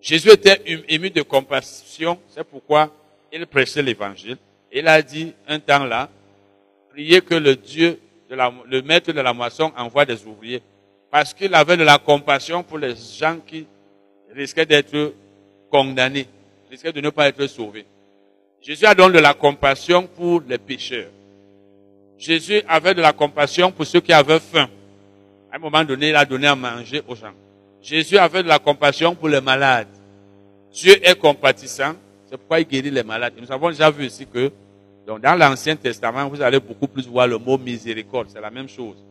Jésus 0.00 0.30
était 0.30 0.62
ému 0.88 1.10
de 1.10 1.20
compassion, 1.20 2.18
c'est 2.30 2.44
pourquoi 2.44 2.90
il 3.30 3.46
prêchait 3.46 3.82
l'évangile. 3.82 4.38
Il 4.72 4.88
a 4.88 5.02
dit 5.02 5.34
un 5.46 5.60
temps 5.60 5.84
là, 5.84 6.08
priez 6.88 7.20
que 7.20 7.34
le 7.34 7.56
Dieu, 7.56 8.00
de 8.30 8.34
la, 8.36 8.50
le 8.70 8.80
maître 8.80 9.12
de 9.12 9.20
la 9.20 9.34
moisson 9.34 9.70
envoie 9.76 10.06
des 10.06 10.24
ouvriers. 10.24 10.62
Parce 11.10 11.34
qu'il 11.34 11.54
avait 11.54 11.76
de 11.76 11.84
la 11.84 11.98
compassion 11.98 12.62
pour 12.62 12.78
les 12.78 12.94
gens 12.96 13.36
qui 13.46 13.66
risquaient 14.34 14.64
d'être 14.64 15.12
condamnés, 15.70 16.26
risquaient 16.70 16.92
de 16.92 17.02
ne 17.02 17.10
pas 17.10 17.28
être 17.28 17.46
sauvés. 17.48 17.84
Jésus 18.62 18.86
a 18.86 18.94
donc 18.94 19.12
de 19.12 19.18
la 19.18 19.34
compassion 19.34 20.06
pour 20.06 20.42
les 20.48 20.58
pécheurs. 20.58 21.10
Jésus 22.16 22.62
avait 22.66 22.94
de 22.94 23.02
la 23.02 23.12
compassion 23.12 23.70
pour 23.70 23.84
ceux 23.84 24.00
qui 24.00 24.14
avaient 24.14 24.40
faim. 24.40 24.70
À 25.50 25.56
un 25.56 25.58
moment 25.58 25.84
donné, 25.84 26.10
il 26.10 26.16
a 26.16 26.24
donné 26.24 26.46
à 26.46 26.54
manger 26.54 27.02
aux 27.08 27.14
gens. 27.14 27.32
Jésus 27.80 28.18
avait 28.18 28.42
de 28.42 28.48
la 28.48 28.58
compassion 28.58 29.14
pour 29.14 29.28
les 29.28 29.40
malades. 29.40 29.88
Dieu 30.72 30.94
est 31.02 31.18
compatissant, 31.18 31.94
c'est 32.28 32.36
pourquoi 32.36 32.60
il 32.60 32.66
guérit 32.66 32.90
les 32.90 33.02
malades. 33.02 33.32
nous 33.40 33.50
avons 33.50 33.70
déjà 33.70 33.90
vu 33.90 34.06
ici 34.06 34.26
que 34.26 34.50
donc 35.06 35.22
dans 35.22 35.34
l'Ancien 35.34 35.74
Testament, 35.74 36.28
vous 36.28 36.42
allez 36.42 36.60
beaucoup 36.60 36.86
plus 36.86 37.08
voir 37.08 37.26
le 37.26 37.38
mot 37.38 37.56
miséricorde, 37.56 38.28
c'est 38.30 38.42
la 38.42 38.50
même 38.50 38.68
chose. 38.68 39.02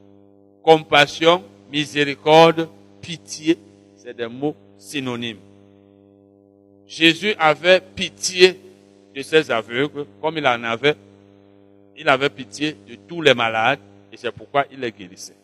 Compassion, 0.61 1.43
miséricorde, 1.71 2.69
pitié, 3.01 3.57
c'est 3.95 4.15
des 4.15 4.27
mots 4.27 4.55
synonymes. 4.77 5.39
Jésus 6.85 7.33
avait 7.39 7.81
pitié 7.81 8.59
de 9.15 9.21
ses 9.23 9.49
aveugles, 9.49 10.05
comme 10.21 10.37
il 10.37 10.45
en 10.45 10.63
avait, 10.63 10.95
il 11.97 12.07
avait 12.07 12.29
pitié 12.29 12.77
de 12.87 12.95
tous 13.07 13.23
les 13.23 13.33
malades, 13.33 13.79
et 14.13 14.17
c'est 14.17 14.31
pourquoi 14.31 14.65
il 14.71 14.79
les 14.79 14.91
guérissait. 14.91 15.35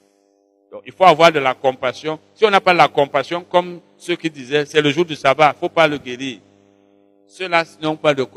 Il 0.85 0.91
faut 0.91 1.05
avoir 1.05 1.31
de 1.31 1.39
la 1.39 1.53
compassion. 1.53 2.19
Si 2.35 2.45
on 2.45 2.49
n'a 2.49 2.61
pas 2.61 2.73
de 2.73 2.77
la 2.77 2.87
compassion, 2.87 3.45
comme 3.49 3.79
ceux 3.97 4.15
qui 4.15 4.29
disaient, 4.29 4.65
c'est 4.65 4.81
le 4.81 4.91
jour 4.91 5.05
du 5.05 5.15
sabbat, 5.15 5.51
il 5.51 5.55
ne 5.55 5.59
faut 5.59 5.69
pas 5.69 5.87
le 5.87 5.97
guérir. 5.97 6.39
Ceux-là 7.27 7.63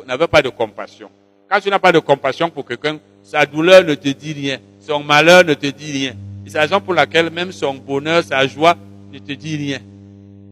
n'avaient 0.06 0.26
pas 0.26 0.42
de 0.42 0.48
compassion. 0.48 1.10
Quand 1.48 1.60
tu 1.60 1.70
n'as 1.70 1.78
pas 1.78 1.92
de 1.92 1.98
compassion 1.98 2.50
pour 2.50 2.66
quelqu'un, 2.66 2.98
sa 3.22 3.46
douleur 3.46 3.84
ne 3.84 3.94
te 3.94 4.08
dit 4.08 4.32
rien. 4.32 4.58
Son 4.80 5.02
malheur 5.02 5.44
ne 5.44 5.54
te 5.54 5.66
dit 5.66 5.92
rien. 5.92 6.14
C'est 6.46 6.54
la 6.54 6.60
raison 6.62 6.80
pour 6.80 6.94
laquelle 6.94 7.30
même 7.30 7.52
son 7.52 7.74
bonheur, 7.74 8.22
sa 8.22 8.46
joie 8.46 8.76
ne 9.12 9.18
te 9.18 9.32
dit 9.32 9.56
rien. 9.56 9.80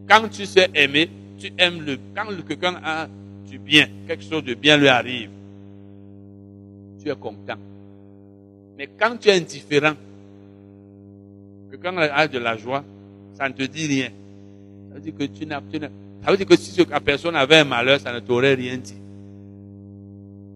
Quand 0.09 0.29
tu 0.29 0.45
sais 0.45 0.69
aimer, 0.75 1.09
tu 1.39 1.53
aimes 1.59 1.83
le, 1.83 1.99
quand 2.15 2.27
quelqu'un 2.47 2.81
a 2.85 3.07
du 3.49 3.59
bien, 3.59 3.89
quelque 4.07 4.25
chose 4.25 4.45
de 4.45 4.55
bien 4.55 4.77
lui 4.77 4.89
arrive, 4.89 5.31
tu 7.03 7.11
es 7.11 7.15
content. 7.15 7.59
Mais 8.77 8.89
quand 8.99 9.17
tu 9.17 9.29
es 9.29 9.37
indifférent, 9.37 9.95
quelqu'un 11.75 11.97
a 11.99 12.29
de 12.29 12.39
la 12.39 12.57
joie, 12.57 12.85
ça 13.35 13.49
ne 13.49 13.55
te 13.55 13.63
dit 13.65 13.87
rien. 13.87 14.11
Ça 14.89 14.95
veut 14.95 15.01
dire 15.01 15.15
que 15.17 15.25
tu 15.25 15.47
n'as, 15.47 15.61
ça 16.23 16.31
veut 16.31 16.37
dire 16.37 16.47
que 16.47 16.57
si 16.57 16.85
la 16.89 17.01
personne 17.01 17.37
avait 17.37 17.59
un 17.59 17.65
malheur, 17.65 18.01
ça 18.01 18.13
ne 18.13 18.21
t'aurait 18.21 18.55
rien 18.55 18.77
dit. 18.77 18.95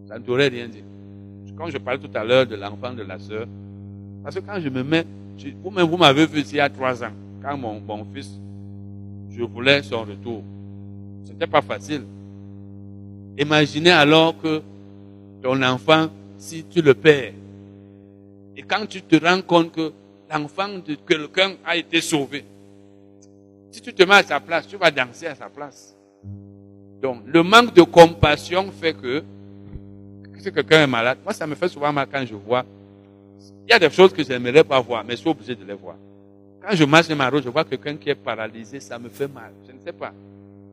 Ça 0.07 0.19
ne 0.19 0.25
t'aurait 0.25 0.49
rien 0.49 0.69
dit. 0.69 0.83
Quand 1.57 1.69
je 1.69 1.79
parlais 1.79 1.99
tout 1.99 2.17
à 2.17 2.25
l'heure 2.25 2.47
de 2.47 2.55
l'enfant 2.55 2.93
de 2.93 3.03
la 3.03 3.19
sœur, 3.19 3.47
parce 4.23 4.37
que 4.37 4.41
quand 4.41 4.61
je 4.61 4.69
me 4.69 4.85
mets, 4.85 5.05
vous-même, 5.63 5.89
vous 5.89 5.97
m'avez 5.97 6.25
vu 6.25 6.41
il 6.41 6.57
y 6.57 6.61
a 6.61 6.69
trois 6.69 7.03
ans, 7.03 7.13
quand 7.43 7.57
mon, 7.57 7.81
mon 7.81 8.07
fils, 8.15 8.31
je 9.31 9.43
voulais 9.43 9.83
son 9.83 10.03
retour. 10.03 10.43
C'était 11.25 11.49
pas 11.49 11.63
facile. 11.63 12.03
Imaginez 13.37 13.91
alors 13.91 14.41
que 14.41 14.63
ton 15.43 15.61
enfant, 15.63 16.09
si 16.39 16.65
tu 16.65 16.81
le 16.81 16.95
perds, 16.95 17.33
et 18.57 18.63
quand 18.63 18.87
tu 18.87 19.03
te 19.03 19.17
rends 19.25 19.43
compte 19.43 19.73
que 19.73 19.93
l'enfant 20.31 20.69
de 20.69 20.95
quelqu'un 20.95 21.55
a 21.65 21.77
été 21.77 22.01
sauvé, 22.01 22.45
si 23.71 23.81
tu 23.81 23.93
te 23.93 24.03
mets 24.03 24.17
à 24.17 24.23
sa 24.23 24.41
place, 24.41 24.67
tu 24.67 24.77
vas 24.77 24.91
danser 24.91 25.27
à 25.27 25.35
sa 25.35 25.49
place. 25.49 25.95
Donc, 27.01 27.23
le 27.27 27.43
manque 27.43 27.75
de 27.75 27.83
compassion 27.83 28.71
fait 28.73 28.95
que, 28.95 29.23
si 30.39 30.53
quelqu'un 30.53 30.83
est 30.83 30.87
malade, 30.87 31.19
moi 31.25 31.33
ça 31.33 31.47
me 31.47 31.55
fait 31.55 31.69
souvent 31.69 31.93
mal 31.93 32.07
quand 32.11 32.25
je 32.25 32.35
vois, 32.35 32.65
il 33.67 33.71
y 33.71 33.73
a 33.73 33.79
des 33.79 33.91
choses 33.91 34.13
que 34.13 34.23
je 34.23 34.29
n'aimerais 34.29 34.65
pas 34.65 34.81
voir, 34.81 35.05
mais 35.05 35.13
je 35.13 35.21
suis 35.21 35.29
obligé 35.29 35.55
de 35.55 35.65
les 35.65 35.75
voir. 35.75 35.97
Quand 36.63 36.75
je 36.75 36.85
marche 36.85 37.09
dans 37.09 37.17
ma 37.17 37.29
route, 37.29 37.45
je 37.45 37.49
vois 37.49 37.65
quelqu'un 37.65 37.97
qui 37.97 38.11
est 38.11 38.15
paralysé, 38.15 38.81
ça 38.81 38.99
me 38.99 39.09
fait 39.09 39.29
mal. 39.29 39.53
Je 39.67 39.73
ne 39.73 39.79
sais 39.85 39.93
pas. 39.93 40.13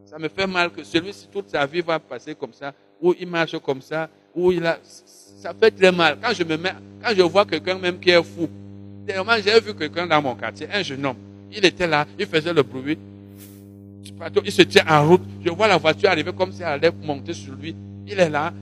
Ça 0.06 0.18
me 0.18 0.30
fait 0.30 0.48
mal 0.48 0.72
que 0.72 0.84
celui-ci, 0.84 1.28
toute 1.32 1.50
sa 1.50 1.66
vie 1.66 1.82
va 1.82 2.00
passer 2.00 2.36
comme 2.36 2.54
ça, 2.54 2.74
ou 3.02 3.14
il 3.20 3.28
marche 3.28 3.58
comme 3.60 3.82
ça, 3.82 4.10
ou 4.34 4.52
il 4.52 4.66
a, 4.66 4.80
ça 4.84 5.54
fait 5.54 5.72
très 5.72 5.92
mal. 5.92 6.18
Quand 6.22 6.34
je 6.34 6.44
me 6.44 6.58
mets, 6.58 6.74
quand 7.04 7.14
je 7.16 7.22
vois 7.22 7.46
quelqu'un 7.46 7.78
même 7.78 8.00
qui 8.00 8.12
est 8.12 8.24
fou, 8.24 8.50
dernièrement, 9.06 9.34
j'ai 9.44 9.60
vu 9.60 9.74
quelqu'un 9.74 10.08
dans 10.08 10.22
mon 10.22 10.36
quartier, 10.36 10.68
un 10.74 10.82
jeune 10.82 11.06
homme. 11.06 11.16
Il 11.56 11.64
était 11.66 11.88
là, 11.88 12.06
il 12.20 12.26
faisait 12.26 12.54
le 12.54 12.64
bruit. 12.64 12.98
Il 14.44 14.52
se 14.52 14.62
tient 14.64 14.86
en 14.90 15.08
route. 15.08 15.22
Je 15.44 15.50
vois 15.50 15.68
la 15.68 15.78
voiture 15.78 16.10
arriver 16.10 16.32
comme 16.34 16.52
si 16.52 16.62
elle 16.62 16.68
allait 16.70 16.92
monter 17.04 17.34
sur 17.34 17.54
lui. 17.54 17.76
Il 18.08 18.20
est 18.20 18.30
là, 18.30 18.54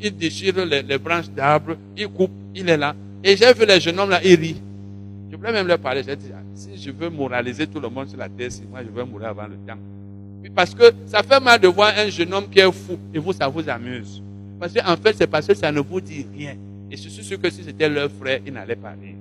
il, 0.00 0.14
déchire 0.16 0.64
les, 0.64 0.98
branches 0.98 1.30
d'arbres, 1.30 1.76
il 1.96 2.08
coupe, 2.08 2.30
il 2.54 2.68
est 2.68 2.76
là. 2.76 2.94
Et 3.24 3.36
j'ai 3.36 3.52
vu 3.52 3.66
les 3.66 3.80
jeunes 3.80 3.98
hommes 3.98 4.10
là, 4.10 4.20
ils 4.22 4.38
rient. 4.38 4.62
Je 5.30 5.36
voulais 5.36 5.52
même 5.52 5.66
leur 5.66 5.78
parler. 5.78 6.02
J'ai 6.06 6.16
dit, 6.16 6.30
ah, 6.32 6.40
si 6.54 6.76
je 6.80 6.90
veux 6.90 7.08
moraliser 7.08 7.66
tout 7.66 7.80
le 7.80 7.88
monde 7.88 8.08
sur 8.08 8.18
la 8.18 8.28
terre, 8.28 8.50
moi 8.70 8.80
je 8.82 8.90
vais 8.90 9.04
mourir 9.04 9.28
avant 9.28 9.46
le 9.46 9.56
temps. 9.66 9.78
Parce 10.54 10.74
que 10.74 10.92
ça 11.06 11.22
fait 11.22 11.40
mal 11.40 11.60
de 11.60 11.68
voir 11.68 11.92
un 11.96 12.08
jeune 12.08 12.32
homme 12.32 12.48
qui 12.48 12.60
est 12.60 12.72
fou 12.72 12.98
et 13.12 13.18
vous, 13.18 13.32
ça 13.32 13.48
vous 13.48 13.68
amuse. 13.68 14.22
Parce 14.60 14.72
qu'en 14.72 14.96
fait, 14.96 15.16
c'est 15.16 15.26
parce 15.26 15.46
que 15.46 15.54
ça 15.54 15.70
ne 15.70 15.80
vous 15.80 16.00
dit 16.00 16.26
rien. 16.36 16.56
Et 16.90 16.96
je 16.96 17.08
suis 17.08 17.22
sûr 17.24 17.40
que 17.40 17.50
si 17.50 17.62
c'était 17.62 17.88
leur 17.88 18.10
frère, 18.10 18.40
il 18.46 18.52
n'allait 18.52 18.76
pas 18.76 18.90
rire. 18.90 19.14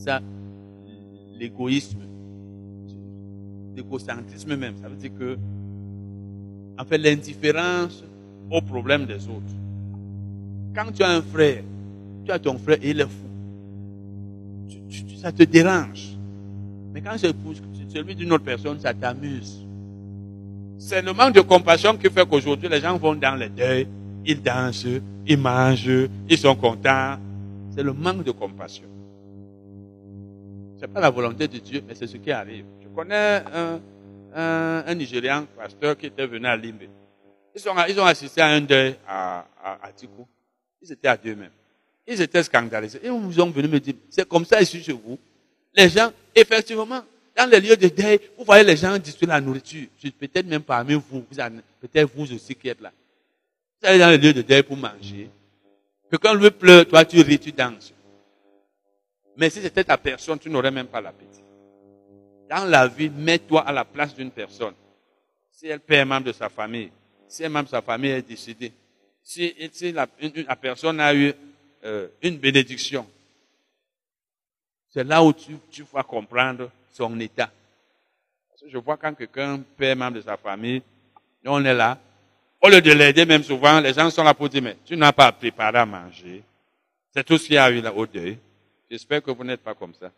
Ça, 0.00 0.20
l'égoïsme. 1.38 2.00
L'égocentrisme 3.76 4.56
même. 4.56 4.74
Ça 4.80 4.88
veut 4.88 4.96
dire 4.96 5.10
que, 5.18 5.36
en 6.78 6.84
fait, 6.86 6.96
l'indifférence 6.96 8.02
aux 8.50 8.62
problèmes 8.62 9.04
des 9.04 9.28
autres. 9.28 9.54
Quand 10.74 10.90
tu 10.90 11.02
as 11.02 11.10
un 11.10 11.20
frère, 11.20 11.62
tu 12.24 12.32
as 12.32 12.38
ton 12.38 12.56
frère 12.56 12.78
et 12.80 12.90
il 12.90 13.00
est 13.00 13.04
fou. 13.04 13.28
ça 15.20 15.30
te 15.32 15.42
dérange. 15.42 16.16
Mais 16.94 17.02
quand 17.02 17.16
c'est 17.18 17.34
celui 17.92 18.14
d'une 18.14 18.32
autre 18.32 18.44
personne, 18.44 18.80
ça 18.80 18.94
t'amuse. 18.94 19.60
C'est 20.78 21.02
le 21.02 21.12
manque 21.12 21.34
de 21.34 21.42
compassion 21.42 21.94
qui 21.98 22.08
fait 22.08 22.26
qu'aujourd'hui, 22.26 22.70
les 22.70 22.80
gens 22.80 22.96
vont 22.96 23.14
dans 23.14 23.38
le 23.38 23.50
deuil, 23.50 23.86
ils 24.24 24.40
dansent, 24.40 24.86
ils 25.26 25.36
mangent, 25.36 26.08
ils 26.26 26.38
sont 26.38 26.56
contents. 26.56 27.16
C'est 27.74 27.82
le 27.82 27.92
manque 27.92 28.24
de 28.24 28.30
compassion. 28.30 28.86
Ce 30.80 30.86
n'est 30.86 30.92
pas 30.94 31.00
la 31.00 31.10
volonté 31.10 31.46
de 31.46 31.58
Dieu, 31.58 31.82
mais 31.86 31.94
c'est 31.94 32.06
ce 32.06 32.16
qui 32.16 32.32
arrive. 32.32 32.64
Je 32.82 32.88
connais 32.88 33.42
un, 33.52 33.80
un, 34.86 34.94
Nigérian 34.94 35.44
pasteur 35.54 35.94
qui 35.94 36.06
était 36.06 36.26
venu 36.26 36.46
à 36.46 36.56
Limbe. 36.56 36.84
Ils, 37.54 37.68
ont, 37.68 38.02
ont 38.02 38.06
assisté 38.06 38.40
à 38.40 38.46
un 38.46 38.62
deuil 38.62 38.96
à, 39.06 39.44
à, 39.62 39.92
Tikou. 39.94 40.26
Ils 40.80 40.90
étaient 40.90 41.08
à 41.08 41.18
deux 41.18 41.34
mêmes. 41.34 41.50
Ils 42.06 42.22
étaient 42.22 42.42
scandalisés. 42.42 42.98
Ils 43.04 43.34
sont 43.34 43.50
venus 43.50 43.70
me 43.70 43.78
dire, 43.78 43.92
c'est 44.08 44.26
comme 44.26 44.46
ça 44.46 44.62
ici 44.62 44.82
chez 44.82 44.92
vous. 44.92 45.18
Les 45.74 45.90
gens, 45.90 46.10
effectivement, 46.34 47.04
dans 47.36 47.50
les 47.50 47.60
lieux 47.60 47.76
de 47.76 47.88
deuil, 47.88 48.18
vous 48.38 48.44
voyez 48.44 48.64
les 48.64 48.76
gens 48.78 48.96
distribuer 48.96 49.34
la 49.34 49.40
nourriture. 49.42 49.86
Peut-être 50.18 50.46
même 50.46 50.62
parmi 50.62 50.94
vous, 50.94 51.20
peut-être 51.20 52.10
vous 52.16 52.32
aussi 52.32 52.54
qui 52.54 52.68
êtes 52.68 52.80
là. 52.80 52.90
Vous 53.82 53.86
allez 53.86 53.98
dans 53.98 54.08
les 54.08 54.16
lieux 54.18 54.32
de 54.32 54.40
deuil 54.40 54.62
pour 54.62 54.78
manger. 54.78 55.28
Que 56.10 56.16
quand 56.16 56.32
lui 56.32 56.50
pleure, 56.50 56.86
toi 56.88 57.04
tu 57.04 57.20
ris, 57.20 57.38
tu 57.38 57.52
danses. 57.52 57.92
Mais 59.40 59.48
si 59.48 59.62
c'était 59.62 59.84
ta 59.84 59.96
personne, 59.96 60.38
tu 60.38 60.50
n'aurais 60.50 60.70
même 60.70 60.88
pas 60.88 61.00
l'appétit. 61.00 61.42
Dans 62.50 62.66
la 62.66 62.86
vie, 62.86 63.08
mets-toi 63.08 63.66
à 63.66 63.72
la 63.72 63.86
place 63.86 64.14
d'une 64.14 64.30
personne. 64.30 64.74
Si 65.50 65.66
elle 65.66 65.80
perd 65.80 66.02
un 66.02 66.04
membre 66.04 66.26
de 66.26 66.32
sa 66.32 66.50
famille, 66.50 66.90
si 67.26 67.42
un 67.46 67.48
membre 67.48 67.64
de 67.64 67.70
sa 67.70 67.80
famille 67.80 68.10
est 68.10 68.28
décédé, 68.28 68.70
si, 69.22 69.54
la, 69.92 70.06
personne 70.56 71.00
a 71.00 71.14
eu 71.14 71.32
euh, 71.84 72.08
une 72.20 72.36
bénédiction, 72.36 73.06
c'est 74.90 75.04
là 75.04 75.24
où 75.24 75.32
tu, 75.32 75.56
tu 75.70 75.84
vas 75.90 76.02
comprendre 76.02 76.70
son 76.92 77.18
état. 77.18 77.50
Je 78.68 78.76
vois 78.76 78.98
quand 78.98 79.14
quelqu'un 79.14 79.62
perd 79.78 79.98
membre 79.98 80.16
de 80.16 80.20
sa 80.20 80.36
famille, 80.36 80.82
on 81.46 81.64
est 81.64 81.72
là. 81.72 81.98
Au 82.60 82.68
lieu 82.68 82.82
de 82.82 82.92
l'aider, 82.92 83.24
même 83.24 83.42
souvent, 83.42 83.80
les 83.80 83.94
gens 83.94 84.10
sont 84.10 84.22
là 84.22 84.34
pour 84.34 84.50
dire, 84.50 84.60
mais 84.60 84.76
tu 84.84 84.98
n'as 84.98 85.12
pas 85.12 85.32
préparé 85.32 85.78
à 85.78 85.86
manger. 85.86 86.42
C'est 87.14 87.24
tout 87.24 87.38
ce 87.38 87.46
qu'il 87.46 87.54
y 87.54 87.58
a 87.58 87.70
eu 87.70 87.80
là 87.80 87.90
au 87.94 88.06
deuil. 88.06 88.36
J'espère 88.90 89.22
que 89.22 89.30
vous 89.30 89.44
n'êtes 89.44 89.62
pas 89.62 89.74
comme 89.74 89.94
ça. 89.94 90.10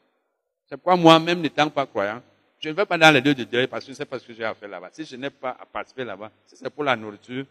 C'est 0.67 0.77
pourquoi 0.77 0.97
moi-même, 0.97 1.41
n'étant 1.41 1.69
pas 1.69 1.85
croyant, 1.85 2.23
je 2.59 2.69
ne 2.69 2.75
vais 2.75 2.87
pas 2.87 2.97
dans 2.97 3.11
les 3.11 3.21
deux 3.21 3.35
de 3.35 3.45
deuil 3.45 3.67
parce 3.67 3.85
que 3.85 4.05
pas 4.05 4.19
ce 4.19 4.27
que 4.27 4.33
j'ai 4.33 4.45
à 4.45 4.55
faire 4.55 4.69
là-bas. 4.69 4.91
Si 4.93 5.05
je 5.05 5.17
n'ai 5.17 5.31
pas 5.31 5.57
à 5.61 5.67
participer 5.67 6.05
là-bas, 6.05 6.31
si 6.47 6.57
c'est 6.57 6.71
pour 6.71 6.85
la 6.85 6.97
nourriture, 6.97 7.45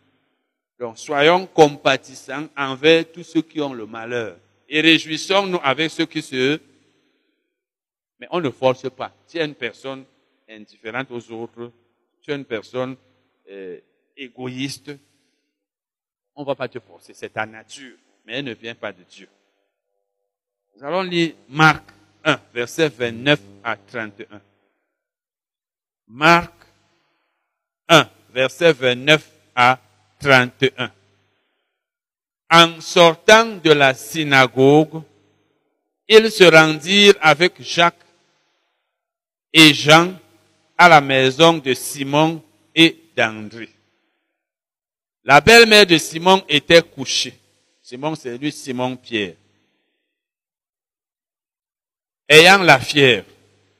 donc 0.80 0.98
soyons 0.98 1.46
compatissants 1.46 2.48
envers 2.58 3.12
tous 3.12 3.24
ceux 3.24 3.42
qui 3.42 3.62
ont 3.62 3.74
le 3.74 3.86
malheur 3.86 4.38
et 4.68 4.82
réjouissons-nous 4.82 5.60
avec 5.62 5.92
ceux 5.92 6.06
qui 6.06 6.22
se 6.22 6.60
Mais 8.20 8.28
on 8.32 8.40
ne 8.40 8.50
force 8.50 8.90
pas. 8.90 9.14
Si 9.28 9.40
une 9.40 9.54
personne 9.54 10.06
indifférente 10.50 11.12
aux 11.12 11.32
autres, 11.32 11.72
tu 12.22 12.32
es 12.32 12.36
une 12.36 12.46
personne 12.46 12.96
euh, 13.50 13.80
égoïste, 14.16 14.92
on 16.36 16.42
ne 16.42 16.48
va 16.48 16.56
pas 16.56 16.68
te 16.68 16.80
forcer. 16.80 17.14
C'est 17.14 17.34
ta 17.34 17.46
nature, 17.46 17.98
mais 18.26 18.40
elle 18.40 18.46
ne 18.46 18.54
vient 18.54 18.76
pas 18.76 18.94
de 18.94 19.04
Dieu. 19.04 19.28
Nous 20.76 20.84
allons 20.86 21.04
lire 21.04 21.34
Marc 21.50 21.84
1, 22.24 22.40
verset 22.54 22.90
29 22.90 23.40
à 23.64 23.76
31. 23.76 24.42
Marc 26.08 26.54
1, 27.88 28.10
verset 28.34 28.74
29 28.74 29.32
à 29.56 29.80
31. 30.20 30.92
En 32.50 32.82
sortant 32.82 33.58
de 33.58 33.72
la 33.72 33.94
synagogue, 33.94 35.04
ils 36.08 36.32
se 36.32 36.44
rendirent 36.44 37.16
avec 37.22 37.62
Jacques 37.62 37.96
et 39.54 39.74
Jean 39.74 40.14
à 40.78 40.90
la 40.90 41.00
maison 41.00 41.58
de 41.58 41.74
Simon 41.74 42.44
et 42.76 42.98
d'André. 43.16 43.70
La 45.24 45.40
belle-mère 45.40 45.86
de 45.86 45.98
Simon 45.98 46.44
était 46.50 46.82
couchée. 46.82 47.38
Simon, 47.82 48.16
c'est 48.16 48.38
lui 48.38 48.52
Simon 48.52 48.98
Pierre. 48.98 49.36
Ayant 52.32 52.64
la 52.64 52.80
fièvre. 52.80 53.26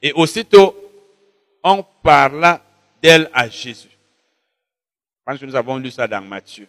Et 0.02 0.12
aussitôt, 0.12 0.76
on 1.64 1.82
parla 2.02 2.62
d'elle 3.02 3.30
à 3.32 3.48
Jésus. 3.48 3.88
Je 3.88 5.24
pense 5.24 5.40
que 5.40 5.46
nous 5.46 5.56
avons 5.56 5.78
lu 5.78 5.90
ça 5.90 6.06
dans 6.06 6.20
Matthieu. 6.20 6.68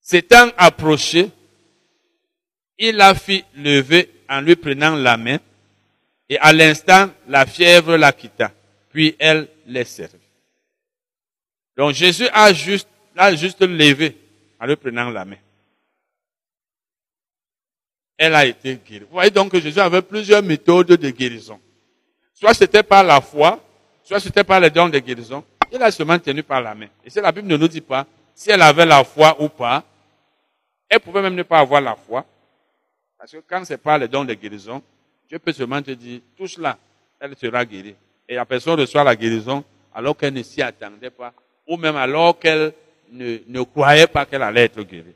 S'étant 0.00 0.48
approché, 0.56 1.30
il 2.78 2.96
la 2.96 3.14
fit 3.14 3.44
lever 3.54 4.10
en 4.28 4.40
lui 4.40 4.56
prenant 4.56 4.96
la 4.96 5.16
main, 5.16 5.38
et 6.28 6.36
à 6.38 6.52
l'instant, 6.52 7.10
la 7.28 7.46
fièvre 7.46 7.96
la 7.96 8.12
quitta, 8.12 8.50
puis 8.90 9.14
elle 9.20 9.46
les 9.66 9.84
servit. 9.84 10.18
Donc 11.76 11.92
Jésus 11.92 12.26
a 12.32 12.52
juste, 12.52 12.88
a 13.16 13.32
juste 13.36 13.60
levé 13.60 14.16
en 14.58 14.66
lui 14.66 14.74
prenant 14.74 15.10
la 15.10 15.24
main. 15.24 15.36
Elle 18.22 18.34
a 18.34 18.44
été 18.44 18.78
guérie. 18.86 19.04
Vous 19.04 19.14
voyez 19.14 19.30
donc 19.30 19.50
que 19.50 19.58
Jésus 19.58 19.80
avait 19.80 20.02
plusieurs 20.02 20.42
méthodes 20.42 20.88
de 20.88 21.08
guérison. 21.08 21.58
Soit 22.34 22.52
c'était 22.52 22.82
par 22.82 23.02
la 23.02 23.18
foi, 23.22 23.58
soit 24.02 24.20
c'était 24.20 24.44
par 24.44 24.60
les 24.60 24.68
dons 24.68 24.90
de 24.90 24.98
guérison. 24.98 25.42
Il 25.72 25.82
a 25.82 25.90
seulement 25.90 26.18
tenu 26.18 26.42
par 26.42 26.60
la 26.60 26.74
main. 26.74 26.88
Et 27.02 27.08
si 27.08 27.18
la 27.18 27.32
Bible 27.32 27.48
ne 27.48 27.56
nous 27.56 27.66
dit 27.66 27.80
pas 27.80 28.06
si 28.34 28.50
elle 28.50 28.60
avait 28.60 28.84
la 28.84 29.04
foi 29.04 29.40
ou 29.40 29.48
pas, 29.48 29.82
elle 30.86 31.00
pouvait 31.00 31.22
même 31.22 31.34
ne 31.34 31.44
pas 31.44 31.60
avoir 31.60 31.80
la 31.80 31.96
foi. 31.96 32.26
Parce 33.18 33.32
que 33.32 33.38
quand 33.48 33.64
c'est 33.64 33.78
par 33.78 33.96
les 33.96 34.06
dons 34.06 34.26
de 34.26 34.34
guérison, 34.34 34.82
Dieu 35.26 35.38
peut 35.38 35.52
seulement 35.52 35.80
te 35.80 35.92
dire, 35.92 36.20
touche-la, 36.36 36.76
elle 37.20 37.34
sera 37.36 37.64
guérie. 37.64 37.94
Et 38.28 38.34
la 38.34 38.44
personne 38.44 38.78
reçoit 38.78 39.02
la 39.02 39.16
guérison 39.16 39.64
alors 39.94 40.14
qu'elle 40.14 40.34
ne 40.34 40.42
s'y 40.42 40.60
attendait 40.60 41.08
pas, 41.08 41.32
ou 41.66 41.78
même 41.78 41.96
alors 41.96 42.38
qu'elle 42.38 42.74
ne, 43.12 43.38
ne 43.46 43.62
croyait 43.62 44.08
pas 44.08 44.26
qu'elle 44.26 44.42
allait 44.42 44.64
être 44.64 44.82
guérie. 44.82 45.14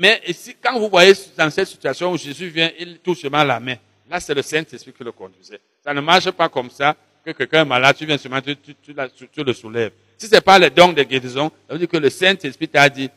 Mais 0.00 0.22
ici, 0.26 0.56
quand 0.58 0.78
vous 0.78 0.88
voyez 0.88 1.12
dans 1.36 1.50
cette 1.50 1.68
situation 1.68 2.10
où 2.12 2.16
Jésus 2.16 2.48
vient, 2.48 2.70
il 2.78 3.00
touche 3.00 3.20
seulement 3.20 3.44
la 3.44 3.60
main. 3.60 3.76
Là, 4.08 4.18
c'est 4.18 4.32
le 4.32 4.40
Saint-Esprit 4.40 4.94
qui 4.94 5.04
le 5.04 5.12
conduisait. 5.12 5.60
Ça 5.84 5.92
ne 5.92 6.00
marche 6.00 6.30
pas 6.30 6.48
comme 6.48 6.70
ça, 6.70 6.96
que 7.22 7.32
quelqu'un 7.32 7.60
est 7.60 7.66
malade, 7.66 7.94
tu 7.98 8.06
viens 8.06 8.16
seulement, 8.16 8.40
tu, 8.40 8.56
tu, 8.56 9.44
le 9.44 9.52
soulèves. 9.52 9.92
Si 10.16 10.26
c'est 10.26 10.40
pas 10.40 10.58
les 10.58 10.70
dons 10.70 10.94
de 10.94 11.02
guérison, 11.02 11.52
ça 11.68 11.74
veut 11.74 11.78
dire 11.78 11.88
que 11.88 11.98
le 11.98 12.08
Saint-Esprit 12.08 12.66
t'a 12.66 12.88
dit, 12.88 13.10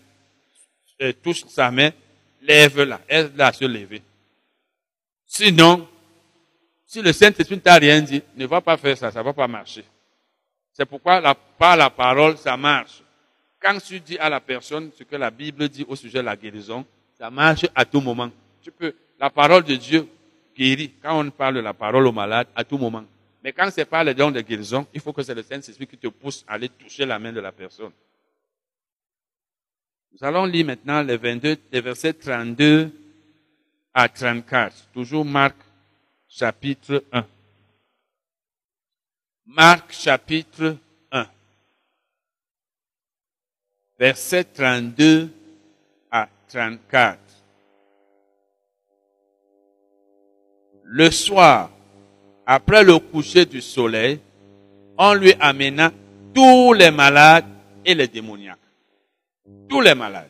euh, 1.02 1.14
touche 1.24 1.46
sa 1.48 1.72
main, 1.72 1.92
lève-la, 2.42 3.00
aide-la 3.08 3.48
à 3.48 3.54
se 3.54 3.64
lever. 3.64 4.02
Sinon, 5.26 5.88
si 6.86 7.02
le 7.02 7.14
Saint-Esprit 7.14 7.56
ne 7.56 7.62
t'a 7.62 7.76
rien 7.76 8.02
dit, 8.02 8.22
ne 8.36 8.46
va 8.46 8.60
pas 8.60 8.76
faire 8.76 8.98
ça, 8.98 9.10
ça 9.10 9.20
ne 9.20 9.24
va 9.24 9.32
pas 9.32 9.48
marcher. 9.48 9.86
C'est 10.74 10.86
pourquoi 10.86 11.34
par 11.58 11.78
la 11.78 11.90
parole, 11.90 12.38
ça 12.38 12.58
marche. 12.58 13.03
Quand 13.64 13.80
tu 13.80 14.00
dis 14.02 14.18
à 14.18 14.30
la 14.30 14.42
personne 14.42 14.92
ce 14.98 15.04
que 15.04 15.16
la 15.16 15.32
Bible 15.32 15.70
dit 15.70 15.86
au 15.88 15.96
sujet 15.96 16.20
de 16.20 16.26
la 16.26 16.36
guérison, 16.36 16.86
ça 17.18 17.32
marche 17.32 17.66
à 17.74 17.86
tout 17.86 18.02
moment. 18.02 18.30
Tu 18.62 18.72
peux, 18.72 18.94
la 19.18 19.30
parole 19.30 19.64
de 19.64 19.76
Dieu 19.76 20.06
guérit. 20.54 20.92
Quand 21.02 21.26
on 21.26 21.32
parle 21.32 21.56
de 21.56 21.60
la 21.62 21.74
parole 21.74 22.06
au 22.06 22.12
malade, 22.12 22.48
à 22.56 22.66
tout 22.66 22.78
moment. 22.78 23.06
Mais 23.42 23.54
quand 23.54 23.70
c'est 23.72 23.86
pas 23.86 24.04
le 24.04 24.14
don 24.14 24.32
de 24.32 24.42
guérison, 24.42 24.86
il 24.94 25.00
faut 25.00 25.14
que 25.14 25.24
c'est 25.24 25.34
le 25.34 25.44
Saint-Esprit 25.44 25.88
qui 25.88 25.98
te 25.98 26.08
pousse 26.08 26.44
à 26.46 26.54
aller 26.54 26.68
toucher 26.68 27.06
la 27.06 27.18
main 27.18 27.32
de 27.32 27.40
la 27.40 27.54
personne. 27.54 27.92
Nous 30.12 30.28
allons 30.28 30.46
lire 30.46 30.66
maintenant 30.66 31.02
les 31.02 31.16
22, 31.16 31.58
les 31.72 31.82
versets 31.82 32.14
32 32.14 32.92
à 33.94 34.10
34. 34.10 34.90
Toujours 34.94 35.24
Marc 35.24 35.56
chapitre 36.28 37.04
1. 37.14 37.26
Marc 39.46 39.94
chapitre 39.94 40.78
1. 41.12 41.28
Versets 44.00 44.46
32 44.46 45.30
à 46.12 46.28
34. 46.50 47.20
Le 50.84 51.12
soir, 51.12 51.70
après 52.46 52.84
le 52.84 53.00
coucher 53.00 53.46
du 53.46 53.62
soleil, 53.62 54.20
on 54.98 55.14
lui 55.14 55.34
amena 55.40 55.92
tous 56.34 56.74
les 56.74 56.92
malades 56.92 57.46
et 57.86 57.96
les 57.96 58.08
démoniaques. 58.08 58.58
Tous 59.70 59.82
les 59.82 59.96
malades. 59.96 60.30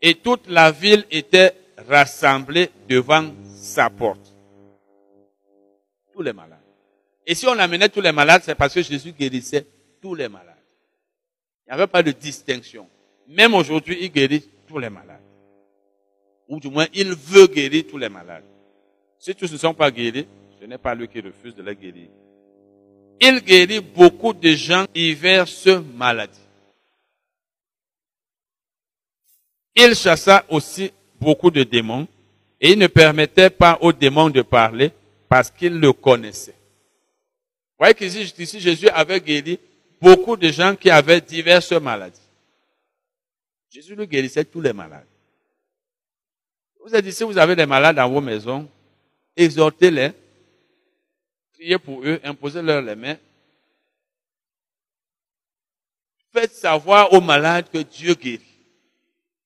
Et 0.00 0.14
toute 0.16 0.48
la 0.48 0.70
ville 0.70 1.04
était 1.10 1.54
rassemblée 1.88 2.70
devant 2.88 3.32
sa 3.46 3.90
porte. 3.90 4.34
Tous 6.12 6.22
les 6.22 6.32
malades. 6.32 6.58
Et 7.26 7.34
si 7.34 7.46
on 7.46 7.58
amenait 7.58 7.88
tous 7.88 8.00
les 8.00 8.12
malades, 8.12 8.42
c'est 8.44 8.54
parce 8.54 8.74
que 8.74 8.82
Jésus 8.82 9.12
guérissait 9.12 9.66
tous 10.00 10.14
les 10.14 10.28
malades. 10.28 10.53
Il 11.66 11.70
n'y 11.70 11.74
avait 11.74 11.86
pas 11.86 12.02
de 12.02 12.12
distinction. 12.12 12.88
Même 13.28 13.54
aujourd'hui, 13.54 13.98
il 14.00 14.10
guérit 14.10 14.44
tous 14.66 14.78
les 14.78 14.90
malades. 14.90 15.20
Ou 16.48 16.60
du 16.60 16.68
moins, 16.68 16.86
il 16.92 17.14
veut 17.14 17.46
guérir 17.46 17.84
tous 17.88 17.98
les 17.98 18.08
malades. 18.08 18.44
Si 19.18 19.34
tous 19.34 19.50
ne 19.50 19.56
sont 19.56 19.72
pas 19.72 19.90
guéris, 19.90 20.26
ce 20.60 20.66
n'est 20.66 20.78
pas 20.78 20.94
lui 20.94 21.08
qui 21.08 21.20
refuse 21.20 21.54
de 21.54 21.62
les 21.62 21.74
guérir. 21.74 22.08
Il 23.20 23.40
guérit 23.40 23.80
beaucoup 23.80 24.34
de 24.34 24.50
gens 24.50 24.86
diverses 24.94 25.68
maladies. 25.94 26.40
Il 29.74 29.94
chassa 29.94 30.44
aussi 30.50 30.92
beaucoup 31.18 31.50
de 31.50 31.64
démons 31.64 32.06
et 32.60 32.72
il 32.72 32.78
ne 32.78 32.86
permettait 32.86 33.50
pas 33.50 33.78
aux 33.80 33.92
démons 33.92 34.30
de 34.30 34.42
parler 34.42 34.92
parce 35.28 35.50
qu'il 35.50 35.80
le 35.80 35.92
connaissait. 35.92 36.54
Vous 37.78 37.86
voyez 37.86 37.94
qu'ici, 37.94 38.60
Jésus 38.60 38.88
avait 38.88 39.20
guéri 39.20 39.58
beaucoup 40.04 40.36
de 40.36 40.48
gens 40.48 40.76
qui 40.76 40.90
avaient 40.90 41.22
diverses 41.22 41.72
maladies. 41.72 42.20
Jésus 43.70 43.94
le 43.94 44.04
guérissait 44.04 44.44
tous 44.44 44.60
les 44.60 44.74
malades. 44.74 45.06
Vous 46.84 46.94
êtes 46.94 47.06
ici, 47.06 47.24
vous 47.24 47.38
avez 47.38 47.56
des 47.56 47.64
malades 47.64 47.96
dans 47.96 48.10
vos 48.10 48.20
maisons, 48.20 48.68
exhortez-les, 49.34 50.12
priez 51.54 51.78
pour 51.78 52.04
eux, 52.04 52.20
imposez-leur 52.22 52.82
les 52.82 52.94
mains. 52.94 53.16
Faites 56.34 56.52
savoir 56.52 57.10
aux 57.14 57.22
malades 57.22 57.70
que 57.72 57.78
Dieu 57.78 58.14
guérit. 58.14 58.42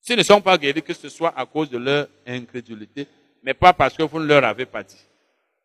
S'ils 0.01 0.17
ne 0.17 0.23
sont 0.25 0.41
pas 0.41 0.59
guéris, 0.59 0.83
que 0.83 0.95
ce 0.95 1.09
soit 1.09 1.39
à 1.39 1.47
cause 1.47 1.71
de 1.71 1.79
leur 1.79 2.09
incrédulité, 2.27 3.07
mais 3.45 3.55
pas 3.55 3.73
parce 3.73 3.97
que 3.97 4.03
vous 4.03 4.19
ne 4.19 4.27
leur 4.27 4.43
avez 4.43 4.67
pas 4.67 4.83
dit. 4.83 5.05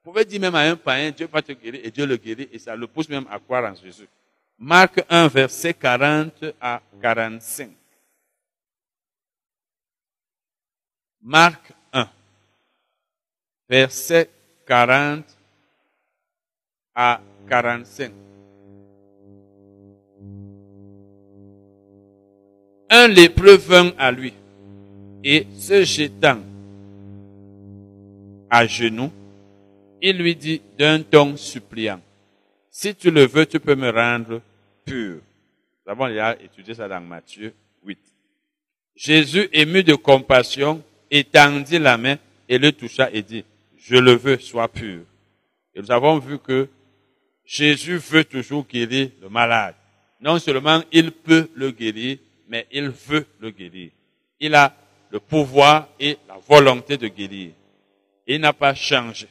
Vous 0.03 0.11
pouvez 0.11 0.25
dire 0.25 0.41
même 0.41 0.53
à 0.53 0.59
un 0.59 0.75
païen, 0.75 1.09
Dieu 1.09 1.27
va 1.31 1.41
te 1.41 1.53
guérir, 1.53 1.81
et 1.83 1.89
Dieu 1.89 2.05
le 2.05 2.17
guérit, 2.17 2.49
et 2.51 2.59
ça 2.59 2.75
le 2.75 2.85
pousse 2.85 3.09
même 3.09 3.25
à 3.31 3.39
croire 3.39 3.63
en 3.71 3.75
Jésus. 3.75 4.07
Marc 4.59 5.03
1, 5.09 5.27
verset 5.27 5.73
40 5.73 6.45
à 6.59 6.81
45. 7.01 7.71
Marc 11.21 11.73
1, 11.91 12.09
verset 13.69 14.29
40 14.65 15.25
à 16.95 17.21
45. 17.49 18.11
Un 22.89 23.07
lépreux 23.07 23.57
vint 23.57 23.91
à 23.97 24.11
lui 24.11 24.33
et 25.23 25.47
se 25.57 25.83
jetant 25.83 26.39
à 28.49 28.67
genoux, 28.67 29.11
il 30.01 30.17
lui 30.17 30.35
dit 30.35 30.61
d'un 30.77 31.01
ton 31.01 31.35
suppliant, 31.37 31.99
si 32.75 32.95
tu 32.95 33.11
le 33.11 33.27
veux, 33.27 33.45
tu 33.45 33.59
peux 33.59 33.75
me 33.75 33.91
rendre 33.91 34.41
pur. 34.83 35.21
Nous 35.85 35.91
avons 35.91 36.07
déjà 36.07 36.35
étudié 36.41 36.73
ça 36.73 36.87
dans 36.87 36.99
Matthieu 36.99 37.53
8. 37.85 37.99
Jésus, 38.95 39.47
ému 39.53 39.83
de 39.83 39.93
compassion, 39.93 40.83
étendit 41.11 41.77
la 41.77 41.97
main 41.97 42.17
et 42.49 42.57
le 42.57 42.71
toucha 42.71 43.11
et 43.11 43.21
dit, 43.21 43.45
je 43.77 43.95
le 43.95 44.13
veux, 44.13 44.39
sois 44.39 44.67
pur. 44.67 45.01
Et 45.75 45.81
nous 45.81 45.91
avons 45.91 46.17
vu 46.17 46.39
que 46.39 46.67
Jésus 47.45 47.97
veut 47.97 48.23
toujours 48.23 48.65
guérir 48.65 49.11
le 49.21 49.29
malade. 49.29 49.75
Non 50.19 50.39
seulement 50.39 50.81
il 50.91 51.11
peut 51.11 51.51
le 51.53 51.69
guérir, 51.69 52.17
mais 52.47 52.65
il 52.71 52.89
veut 52.89 53.27
le 53.39 53.51
guérir. 53.51 53.91
Il 54.39 54.55
a 54.55 54.75
le 55.11 55.19
pouvoir 55.19 55.89
et 55.99 56.17
la 56.27 56.39
volonté 56.47 56.97
de 56.97 57.07
guérir. 57.07 57.51
Il 58.25 58.41
n'a 58.41 58.51
pas 58.51 58.73
changé. 58.73 59.27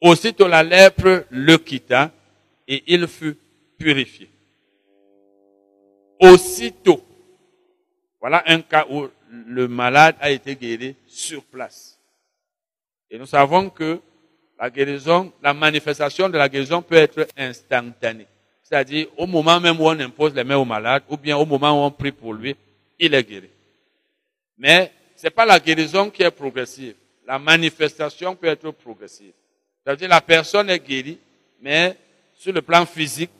Aussitôt 0.00 0.46
la 0.46 0.62
lèpre 0.62 1.24
le 1.30 1.56
quitta 1.58 2.12
et 2.66 2.84
il 2.86 3.06
fut 3.08 3.36
purifié. 3.76 4.30
Aussitôt. 6.20 7.02
Voilà 8.20 8.42
un 8.46 8.60
cas 8.60 8.86
où 8.90 9.08
le 9.46 9.68
malade 9.68 10.16
a 10.20 10.30
été 10.30 10.56
guéri 10.56 10.96
sur 11.06 11.44
place. 11.44 11.98
Et 13.10 13.18
nous 13.18 13.26
savons 13.26 13.70
que 13.70 14.00
la 14.58 14.70
guérison, 14.70 15.32
la 15.42 15.54
manifestation 15.54 16.28
de 16.28 16.36
la 16.36 16.48
guérison 16.48 16.82
peut 16.82 16.96
être 16.96 17.26
instantanée. 17.36 18.26
C'est-à-dire 18.62 19.06
au 19.16 19.26
moment 19.26 19.60
même 19.60 19.80
où 19.80 19.84
on 19.84 19.98
impose 19.98 20.34
les 20.34 20.44
mains 20.44 20.56
au 20.56 20.64
malade, 20.64 21.02
ou 21.08 21.16
bien 21.16 21.36
au 21.36 21.46
moment 21.46 21.72
où 21.72 21.86
on 21.86 21.90
prie 21.90 22.12
pour 22.12 22.34
lui, 22.34 22.54
il 22.98 23.14
est 23.14 23.22
guéri. 23.22 23.48
Mais 24.58 24.92
c'est 25.16 25.30
pas 25.30 25.46
la 25.46 25.58
guérison 25.58 26.10
qui 26.10 26.22
est 26.22 26.30
progressive. 26.30 26.94
La 27.26 27.38
manifestation 27.38 28.34
peut 28.36 28.48
être 28.48 28.70
progressive. 28.72 29.32
C'est-à-dire 29.88 30.10
la 30.10 30.20
personne 30.20 30.68
est 30.68 30.86
guérie, 30.86 31.16
mais 31.62 31.96
sur 32.36 32.52
le 32.52 32.60
plan 32.60 32.84
physique, 32.84 33.30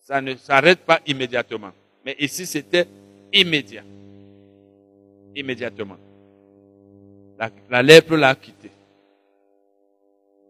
ça 0.00 0.20
ne 0.20 0.34
s'arrête 0.34 0.80
pas 0.80 0.98
immédiatement. 1.06 1.70
Mais 2.04 2.16
ici, 2.18 2.46
c'était 2.46 2.88
immédiat. 3.32 3.84
Immédiatement. 5.36 5.98
La, 7.70 7.80
lèpre 7.80 8.16
l'a 8.16 8.34
quitté. 8.34 8.72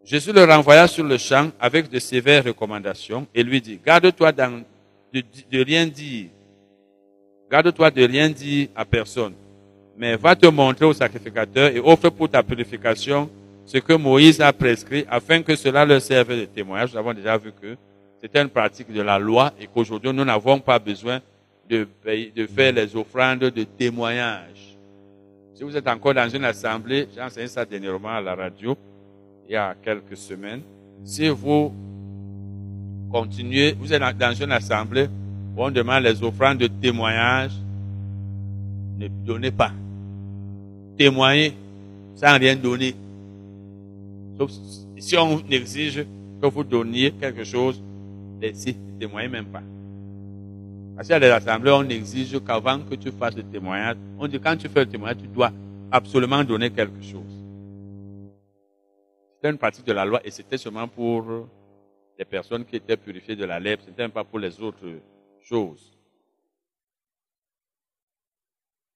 Jésus 0.02 0.32
le 0.32 0.44
renvoya 0.44 0.88
sur 0.88 1.04
le 1.04 1.18
champ 1.18 1.50
avec 1.60 1.90
de 1.90 1.98
sévères 1.98 2.44
recommandations 2.44 3.26
et 3.34 3.42
lui 3.42 3.60
dit, 3.60 3.78
garde-toi 3.84 4.32
de, 4.32 4.62
de 5.12 5.62
rien 5.62 5.86
dire. 5.86 6.30
Garde-toi 7.50 7.90
de 7.90 8.02
rien 8.02 8.30
dire 8.30 8.68
à 8.74 8.86
personne. 8.86 9.34
Mais 9.94 10.16
va 10.16 10.34
te 10.34 10.46
montrer 10.46 10.86
au 10.86 10.94
sacrificateur 10.94 11.68
et 11.68 11.80
offre 11.80 12.08
pour 12.08 12.30
ta 12.30 12.42
purification 12.42 13.28
ce 13.64 13.78
que 13.78 13.92
Moïse 13.94 14.40
a 14.40 14.52
prescrit 14.52 15.04
afin 15.08 15.42
que 15.42 15.54
cela 15.56 15.84
leur 15.84 16.00
serve 16.00 16.36
de 16.38 16.44
témoignage. 16.44 16.92
Nous 16.92 16.98
avons 16.98 17.14
déjà 17.14 17.36
vu 17.36 17.52
que 17.52 17.76
c'était 18.20 18.40
une 18.40 18.48
pratique 18.48 18.92
de 18.92 19.02
la 19.02 19.18
loi 19.18 19.52
et 19.60 19.66
qu'aujourd'hui 19.66 20.12
nous 20.12 20.24
n'avons 20.24 20.58
pas 20.60 20.78
besoin 20.78 21.20
de, 21.68 21.86
faire 22.46 22.72
les 22.72 22.94
offrandes 22.96 23.40
de 23.40 23.64
témoignage. 23.64 24.76
Si 25.54 25.64
vous 25.64 25.76
êtes 25.76 25.88
encore 25.88 26.14
dans 26.14 26.28
une 26.28 26.44
assemblée, 26.44 27.08
j'ai 27.14 27.22
enseigné 27.22 27.48
ça 27.48 27.64
dernièrement 27.64 28.10
à 28.10 28.20
la 28.20 28.34
radio, 28.34 28.76
il 29.48 29.52
y 29.52 29.56
a 29.56 29.74
quelques 29.82 30.16
semaines. 30.16 30.62
Si 31.04 31.28
vous 31.28 31.72
continuez, 33.10 33.72
vous 33.78 33.92
êtes 33.92 34.02
dans 34.18 34.34
une 34.34 34.52
assemblée 34.52 35.08
où 35.56 35.64
on 35.64 35.70
demande 35.70 36.02
les 36.04 36.22
offrandes 36.22 36.58
de 36.58 36.66
témoignage, 36.66 37.52
ne 38.98 39.08
donnez 39.08 39.50
pas. 39.50 39.72
Témoignez 40.96 41.54
sans 42.16 42.38
rien 42.38 42.54
donner. 42.56 42.94
Sauf 44.38 44.50
si 44.98 45.16
on 45.16 45.38
exige 45.50 46.04
que 46.40 46.46
vous 46.46 46.64
donniez 46.64 47.12
quelque 47.12 47.44
chose, 47.44 47.82
laissez, 48.40 48.74
ne 48.74 48.98
témoignez 48.98 49.28
même 49.28 49.46
pas. 49.46 49.62
Parce 50.96 51.08
des 51.08 51.26
assemblées, 51.26 51.70
on 51.70 51.88
exige 51.88 52.38
qu'avant 52.44 52.78
que 52.80 52.94
tu 52.94 53.10
fasses 53.10 53.36
le 53.36 53.42
témoignage, 53.42 53.96
on 54.18 54.28
dit 54.28 54.38
quand 54.38 54.56
tu 54.56 54.68
fais 54.68 54.84
le 54.84 54.90
témoignage, 54.90 55.22
tu 55.22 55.28
dois 55.28 55.50
absolument 55.90 56.44
donner 56.44 56.70
quelque 56.70 57.02
chose. 57.02 57.22
C'était 59.34 59.50
une 59.50 59.58
partie 59.58 59.82
de 59.82 59.92
la 59.92 60.04
loi 60.04 60.20
et 60.24 60.30
c'était 60.30 60.58
seulement 60.58 60.86
pour 60.86 61.48
les 62.18 62.24
personnes 62.24 62.64
qui 62.64 62.76
étaient 62.76 62.96
purifiées 62.96 63.34
de 63.34 63.44
la 63.44 63.58
lèpre, 63.58 63.82
c'était 63.86 64.08
pas 64.08 64.22
pour 64.22 64.38
les 64.38 64.60
autres 64.60 65.00
choses. 65.40 65.92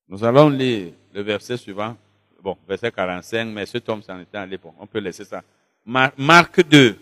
Nous 0.08 0.22
allons 0.22 0.48
lire 0.48 0.92
le 1.12 1.22
verset 1.22 1.56
suivant, 1.56 1.96
bon, 2.42 2.56
verset 2.66 2.92
45, 2.92 3.46
mais 3.46 3.66
ce 3.66 3.78
tome 3.78 4.02
s'en 4.02 4.20
était 4.20 4.38
allé, 4.38 4.56
bon, 4.58 4.74
on 4.78 4.86
peut 4.86 4.98
laisser 4.98 5.24
ça. 5.24 5.42
Marc 5.84 6.60
2. 6.62 6.98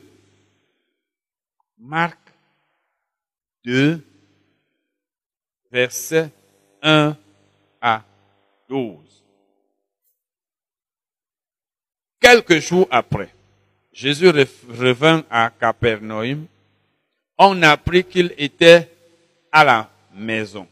Marc 1.78 2.18
2, 3.64 4.00
verset 5.70 6.30
1 6.82 7.16
à 7.80 8.02
12. 8.68 8.96
Quelques 12.20 12.58
jours 12.60 12.88
après, 12.90 13.30
Jésus 13.92 14.28
revint 14.28 15.24
à 15.30 15.50
Capernaum. 15.50 16.46
On 17.36 17.62
apprit 17.62 18.04
qu'il 18.04 18.32
était 18.38 18.90
à 19.52 19.64
la 19.64 19.90
maison. 20.14 20.66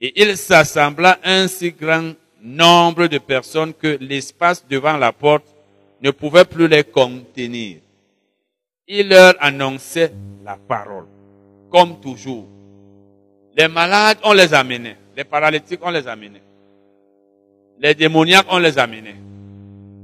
Et 0.00 0.22
il 0.22 0.36
s'assembla 0.36 1.18
un 1.22 1.48
si 1.48 1.72
grand 1.72 2.14
nombre 2.42 3.06
de 3.06 3.18
personnes 3.18 3.72
que 3.74 3.98
l'espace 4.00 4.64
devant 4.68 4.96
la 4.96 5.12
porte 5.12 5.46
ne 6.02 6.10
pouvait 6.10 6.44
plus 6.44 6.68
les 6.68 6.84
contenir. 6.84 7.78
Il 8.86 9.08
leur 9.08 9.34
annonçait 9.40 10.12
la 10.44 10.56
parole, 10.56 11.06
comme 11.70 12.00
toujours. 12.00 12.46
Les 13.56 13.68
malades, 13.68 14.18
on 14.24 14.32
les 14.32 14.54
amenait. 14.54 14.96
Les 15.16 15.24
paralytiques, 15.24 15.80
on 15.82 15.90
les 15.90 16.06
amenait. 16.06 16.42
Les 17.80 17.94
démoniaques, 17.94 18.46
on 18.50 18.58
les 18.58 18.78
amenait. 18.78 19.16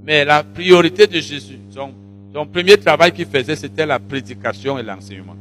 Mais 0.04 0.24
la 0.24 0.42
priorité 0.42 1.06
de 1.06 1.18
Jésus, 1.20 1.58
son, 1.70 2.46
premier 2.46 2.76
travail 2.76 3.12
qu'il 3.12 3.26
faisait, 3.26 3.56
c'était 3.56 3.86
la 3.86 3.98
prédication 3.98 4.78
et 4.78 4.82
l'enseignement. 4.82 5.36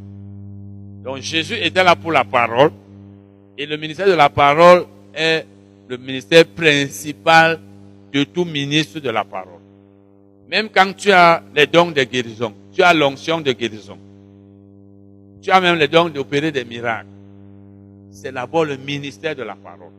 Donc 1.04 1.18
Jésus 1.18 1.56
était 1.56 1.84
là 1.84 1.96
pour 1.96 2.12
la 2.12 2.24
parole. 2.24 2.72
Et 3.58 3.66
le 3.66 3.78
ministère 3.78 4.08
de 4.08 4.14
la 4.14 4.30
parole 4.30 4.86
est 5.14 5.46
le 5.88 5.98
ministère 5.98 6.46
principal 6.46 7.60
de 8.12 8.24
tout 8.24 8.46
ministre 8.46 9.00
de 9.00 9.10
la 9.10 9.24
parole. 9.24 9.60
Même 10.50 10.70
quand 10.70 10.94
tu 10.96 11.12
as 11.12 11.44
les 11.56 11.68
dons 11.68 11.92
de 11.92 12.04
guérison, 12.04 12.54
tu 12.74 12.82
as 12.84 12.94
l'onction 12.94 13.42
de 13.42 13.52
guérison. 13.52 13.98
Tu 15.42 15.52
as 15.52 15.60
même 15.60 15.78
les 15.78 15.88
dons 15.88 16.10
d'opérer 16.10 16.52
des 16.52 16.64
miracles. 16.64 17.08
C'est 18.12 18.32
d'abord 18.32 18.66
le 18.66 18.78
ministère 18.78 19.36
de 19.36 19.44
la 19.44 19.56
parole. 19.56 19.92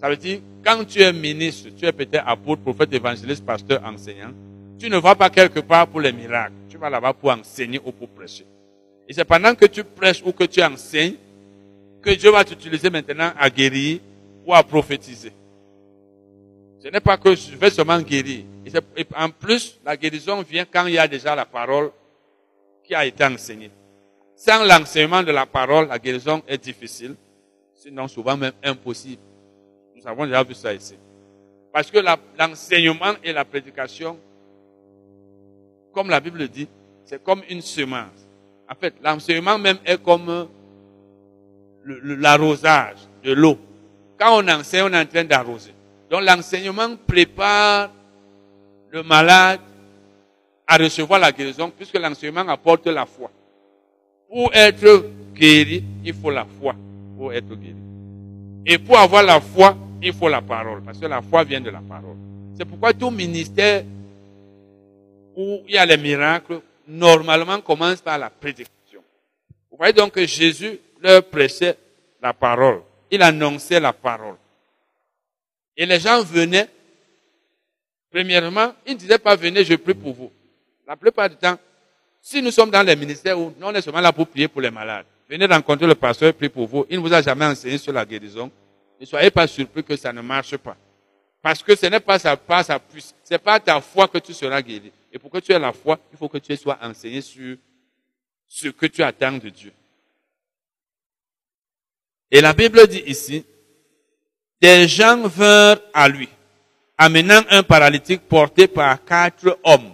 Ça 0.00 0.08
veut 0.08 0.16
dire, 0.16 0.40
quand 0.62 0.84
tu 0.84 1.00
es 1.00 1.12
ministre, 1.12 1.70
tu 1.76 1.86
es 1.86 1.92
peut-être 1.92 2.22
apôtre, 2.26 2.62
prophète, 2.62 2.92
évangéliste, 2.92 3.44
pasteur, 3.44 3.82
enseignant, 3.84 4.32
tu 4.78 4.90
ne 4.90 4.98
vas 4.98 5.14
pas 5.14 5.30
quelque 5.30 5.60
part 5.60 5.86
pour 5.86 6.00
les 6.00 6.12
miracles. 6.12 6.52
Tu 6.68 6.76
vas 6.76 6.90
là-bas 6.90 7.14
pour 7.14 7.30
enseigner 7.30 7.80
ou 7.84 7.92
pour 7.92 8.08
prêcher. 8.08 8.44
Et 9.08 9.12
c'est 9.14 9.24
pendant 9.24 9.54
que 9.54 9.64
tu 9.66 9.82
prêches 9.82 10.22
ou 10.24 10.32
que 10.32 10.44
tu 10.44 10.62
enseignes 10.62 11.14
que 12.02 12.10
Dieu 12.10 12.30
va 12.30 12.44
t'utiliser 12.44 12.90
maintenant 12.90 13.32
à 13.38 13.48
guérir 13.48 13.98
ou 14.46 14.54
à 14.54 14.62
prophétiser. 14.62 15.32
Ce 16.78 16.88
n'est 16.88 17.00
pas 17.00 17.16
que 17.16 17.34
je 17.34 17.56
vais 17.56 17.70
seulement 17.70 18.00
guérir. 18.00 18.44
En 19.16 19.28
plus, 19.28 19.80
la 19.84 19.96
guérison 19.96 20.40
vient 20.42 20.64
quand 20.64 20.86
il 20.86 20.94
y 20.94 20.98
a 20.98 21.08
déjà 21.08 21.34
la 21.34 21.44
parole 21.44 21.90
qui 22.84 22.94
a 22.94 23.04
été 23.04 23.24
enseignée. 23.24 23.72
Sans 24.36 24.64
l'enseignement 24.64 25.22
de 25.22 25.32
la 25.32 25.46
parole, 25.46 25.88
la 25.88 25.98
guérison 25.98 26.42
est 26.46 26.62
difficile, 26.62 27.16
sinon 27.74 28.06
souvent 28.06 28.36
même 28.36 28.52
impossible. 28.62 29.22
Nous 29.96 30.06
avons 30.06 30.24
déjà 30.26 30.44
vu 30.44 30.54
ça 30.54 30.72
ici. 30.72 30.94
Parce 31.72 31.90
que 31.90 31.98
l'enseignement 32.38 33.14
et 33.24 33.32
la 33.32 33.44
prédication, 33.44 34.16
comme 35.92 36.08
la 36.08 36.20
Bible 36.20 36.46
dit, 36.48 36.68
c'est 37.04 37.22
comme 37.22 37.42
une 37.50 37.62
semence. 37.62 38.28
En 38.70 38.74
fait, 38.74 38.94
l'enseignement 39.02 39.58
même 39.58 39.78
est 39.84 40.00
comme 40.00 40.48
l'arrosage 41.84 42.98
de 43.24 43.32
l'eau. 43.32 43.58
Quand 44.18 44.42
on 44.42 44.48
enseigne, 44.48 44.82
on 44.82 44.92
est 44.92 45.00
en 45.00 45.06
train 45.06 45.24
d'arroser. 45.24 45.72
Donc 46.10 46.22
l'enseignement 46.22 46.96
prépare 47.06 47.90
le 48.90 49.02
malade 49.02 49.60
à 50.66 50.76
recevoir 50.76 51.20
la 51.20 51.32
guérison, 51.32 51.70
puisque 51.70 51.98
l'enseignement 51.98 52.48
apporte 52.48 52.86
la 52.86 53.06
foi. 53.06 53.30
Pour 54.28 54.52
être 54.54 55.10
guéri, 55.34 55.84
il 56.04 56.14
faut 56.14 56.30
la 56.30 56.44
foi 56.44 56.74
pour 57.16 57.32
être 57.32 57.54
guéri. 57.54 57.76
Et 58.64 58.78
pour 58.78 58.98
avoir 58.98 59.22
la 59.22 59.40
foi, 59.40 59.76
il 60.02 60.12
faut 60.12 60.28
la 60.28 60.42
parole, 60.42 60.82
parce 60.82 60.98
que 60.98 61.06
la 61.06 61.22
foi 61.22 61.44
vient 61.44 61.60
de 61.60 61.70
la 61.70 61.80
parole. 61.80 62.16
C'est 62.56 62.64
pourquoi 62.64 62.92
tout 62.92 63.10
ministère 63.10 63.84
où 65.36 65.60
il 65.68 65.74
y 65.74 65.78
a 65.78 65.84
les 65.84 65.98
miracles, 65.98 66.60
normalement 66.88 67.60
commence 67.60 68.00
par 68.00 68.18
la 68.18 68.30
prédication. 68.30 69.00
Vous 69.70 69.76
voyez 69.76 69.92
donc 69.92 70.12
que 70.12 70.26
Jésus 70.26 70.80
leur 71.00 71.22
prêchait 71.24 71.76
la 72.22 72.32
parole. 72.32 72.80
Il 73.16 73.22
annonçait 73.22 73.80
la 73.80 73.94
parole. 73.94 74.36
Et 75.74 75.86
les 75.86 75.98
gens 75.98 76.22
venaient. 76.22 76.68
Premièrement, 78.10 78.74
ils 78.86 78.92
ne 78.92 78.98
disaient 78.98 79.18
pas 79.18 79.34
venez, 79.34 79.64
je 79.64 79.74
prie 79.74 79.94
pour 79.94 80.12
vous. 80.12 80.30
La 80.86 80.96
plupart 80.96 81.30
du 81.30 81.36
temps, 81.36 81.58
si 82.20 82.42
nous 82.42 82.50
sommes 82.50 82.70
dans 82.70 82.82
les 82.82 82.94
ministères 82.94 83.38
où 83.38 83.54
on 83.58 83.74
est 83.74 83.80
seulement 83.80 84.02
là 84.02 84.12
pour 84.12 84.26
prier 84.28 84.48
pour 84.48 84.60
les 84.60 84.70
malades, 84.70 85.06
venez 85.30 85.46
rencontrer 85.46 85.86
le 85.86 85.94
pasteur, 85.94 86.34
prie 86.34 86.50
pour 86.50 86.66
vous. 86.66 86.84
Il 86.90 86.98
ne 86.98 87.08
vous 87.08 87.12
a 87.14 87.22
jamais 87.22 87.46
enseigné 87.46 87.78
sur 87.78 87.94
la 87.94 88.04
guérison. 88.04 88.50
Ne 89.00 89.06
soyez 89.06 89.30
pas 89.30 89.46
surpris 89.46 89.82
que 89.82 89.96
ça 89.96 90.12
ne 90.12 90.20
marche 90.20 90.58
pas. 90.58 90.76
Parce 91.40 91.62
que 91.62 91.74
ce 91.74 91.86
n'est 91.86 92.00
pas 92.00 92.18
sa, 92.18 92.36
pas 92.36 92.62
sa 92.64 92.78
puissance, 92.78 93.14
c'est 93.24 93.38
pas 93.38 93.58
ta 93.58 93.80
foi 93.80 94.08
que 94.08 94.18
tu 94.18 94.34
seras 94.34 94.60
guéri. 94.60 94.92
Et 95.10 95.18
pour 95.18 95.30
que 95.30 95.38
tu 95.38 95.52
aies 95.52 95.58
la 95.58 95.72
foi, 95.72 95.98
il 96.12 96.18
faut 96.18 96.28
que 96.28 96.36
tu 96.36 96.54
sois 96.54 96.78
enseigné 96.82 97.22
sur 97.22 97.56
ce 98.46 98.68
que 98.68 98.84
tu 98.84 99.02
attends 99.02 99.32
de 99.32 99.48
Dieu. 99.48 99.72
Et 102.30 102.40
la 102.40 102.52
Bible 102.52 102.86
dit 102.88 103.02
ici, 103.06 103.44
des 104.60 104.88
gens 104.88 105.26
vinrent 105.28 105.80
à 105.92 106.08
lui, 106.08 106.28
amenant 106.98 107.42
un 107.50 107.62
paralytique 107.62 108.22
porté 108.22 108.66
par 108.66 109.04
quatre 109.04 109.58
hommes. 109.64 109.92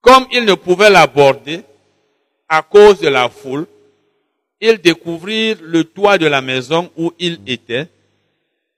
Comme 0.00 0.26
ils 0.32 0.44
ne 0.44 0.54
pouvaient 0.54 0.90
l'aborder 0.90 1.62
à 2.48 2.62
cause 2.62 3.00
de 3.00 3.08
la 3.08 3.28
foule, 3.28 3.66
ils 4.60 4.78
découvrirent 4.78 5.58
le 5.60 5.84
toit 5.84 6.18
de 6.18 6.26
la 6.26 6.40
maison 6.40 6.90
où 6.96 7.12
il 7.18 7.40
était, 7.46 7.88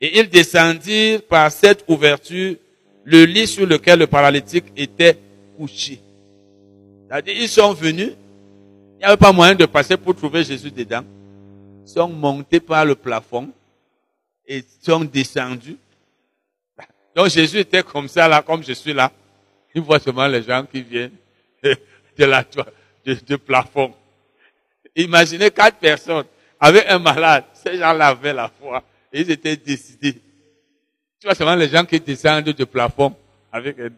et 0.01 0.19
ils 0.19 0.29
descendirent 0.29 1.23
par 1.23 1.53
cette 1.53 1.85
ouverture 1.89 2.57
le 3.05 3.25
lit 3.25 3.47
sur 3.47 3.67
lequel 3.67 3.99
le 3.99 4.07
paralytique 4.07 4.67
était 4.77 5.19
couché. 5.57 6.01
C'est-à-dire, 7.07 7.35
ils 7.37 7.49
sont 7.49 7.73
venus, 7.73 8.13
n'y 9.01 9.07
avait 9.07 9.17
pas 9.17 9.33
moyen 9.33 9.55
de 9.55 9.67
passer 9.67 9.97
pour 9.97 10.15
trouver 10.15 10.45
Jésus 10.45 10.71
dedans. 10.71 11.05
Ils 11.85 11.89
sont 11.89 12.09
montés 12.09 12.61
par 12.61 12.85
le 12.85 12.95
plafond 12.95 13.51
et 14.47 14.63
sont 14.83 15.01
descendus. 15.01 15.79
Donc 17.15 17.29
Jésus 17.29 17.59
était 17.59 17.83
comme 17.83 18.09
ça 18.09 18.29
là, 18.29 18.43
comme 18.43 18.63
je 18.63 18.73
suis 18.73 18.93
là. 18.93 19.11
Il 19.75 19.81
voit 19.81 19.99
seulement 19.99 20.27
les 20.27 20.43
gens 20.43 20.65
qui 20.65 20.83
viennent 20.83 21.13
de 21.63 22.25
la 22.25 22.45
de, 23.05 23.37
plafond. 23.37 23.95
Imaginez 24.95 25.51
quatre 25.51 25.79
personnes 25.79 26.27
avec 26.59 26.85
un 26.89 26.99
malade. 26.99 27.45
Ces 27.55 27.79
gens-là 27.79 28.09
avaient 28.09 28.35
la 28.35 28.49
foi. 28.49 28.83
Ils 29.13 29.31
étaient 29.31 29.57
décidés. 29.57 30.15
Tu 31.19 31.27
vois 31.27 31.35
seulement 31.35 31.55
les 31.55 31.69
gens 31.69 31.85
qui 31.85 31.99
descendent 32.01 32.51
du 32.51 32.67
plafond 32.67 33.15
avec 33.51 33.79
un 33.79 33.89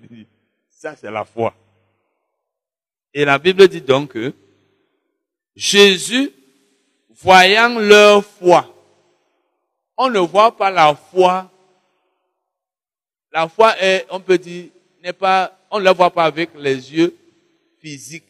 Ça, 0.71 0.95
c'est 0.95 1.11
la 1.11 1.25
foi. 1.25 1.55
Et 3.13 3.25
la 3.25 3.39
Bible 3.39 3.67
dit 3.69 3.81
donc 3.81 4.13
que 4.13 4.33
Jésus, 5.55 6.33
voyant 7.11 7.79
leur 7.79 8.25
foi, 8.25 8.73
on 9.97 10.11
ne 10.11 10.19
voit 10.19 10.57
pas 10.57 10.71
la 10.71 10.95
foi. 10.95 11.51
La 13.33 13.49
foi 13.49 13.79
est, 13.81 14.07
on 14.11 14.21
peut 14.21 14.39
dire, 14.39 14.67
n'est 15.03 15.13
pas, 15.13 15.57
on 15.71 15.79
ne 15.79 15.85
la 15.85 15.93
voit 15.93 16.11
pas 16.11 16.25
avec 16.25 16.51
les 16.57 16.93
yeux 16.93 17.17
physiques. 17.81 18.25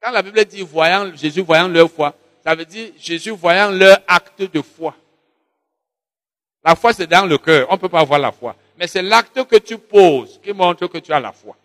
Quand 0.00 0.10
la 0.10 0.22
Bible 0.22 0.44
dit 0.44 0.62
voyant, 0.62 1.14
Jésus 1.14 1.42
voyant 1.42 1.68
leur 1.68 1.90
foi, 1.90 2.14
ça 2.44 2.54
veut 2.54 2.64
dire 2.64 2.92
Jésus 2.98 3.30
voyant 3.30 3.70
leur 3.70 3.98
acte 4.06 4.42
de 4.42 4.60
foi. 4.60 4.94
La 6.62 6.74
foi, 6.74 6.92
c'est 6.92 7.06
dans 7.06 7.26
le 7.26 7.36
cœur. 7.38 7.66
On 7.70 7.74
ne 7.74 7.78
peut 7.78 7.88
pas 7.88 8.04
voir 8.04 8.18
la 8.18 8.32
foi. 8.32 8.56
Mais 8.78 8.86
c'est 8.86 9.02
l'acte 9.02 9.44
que 9.44 9.56
tu 9.56 9.76
poses 9.78 10.40
qui 10.42 10.52
montre 10.52 10.86
que 10.86 10.98
tu 10.98 11.12
as 11.12 11.20
la 11.20 11.32
foi. 11.32 11.56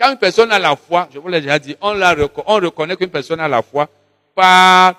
Quand 0.00 0.12
une 0.12 0.18
personne 0.18 0.50
a 0.50 0.58
la 0.58 0.76
foi, 0.76 1.10
je 1.12 1.18
vous 1.18 1.28
l'ai 1.28 1.42
déjà 1.42 1.58
dit, 1.58 1.76
on, 1.82 1.92
la, 1.92 2.16
on 2.46 2.54
reconnaît 2.54 2.96
qu'une 2.96 3.10
personne 3.10 3.38
a 3.38 3.46
la 3.46 3.60
foi 3.60 3.86
par 4.34 4.94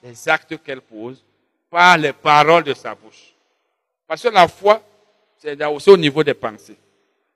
les 0.00 0.28
actes 0.28 0.62
qu'elle 0.62 0.80
pose, 0.80 1.24
par 1.68 1.98
les 1.98 2.12
paroles 2.12 2.62
de 2.62 2.72
sa 2.72 2.94
bouche. 2.94 3.34
Parce 4.06 4.22
que 4.22 4.28
la 4.28 4.46
foi, 4.46 4.80
c'est 5.38 5.60
aussi 5.64 5.90
au 5.90 5.96
niveau 5.96 6.22
des 6.22 6.34
pensées. 6.34 6.76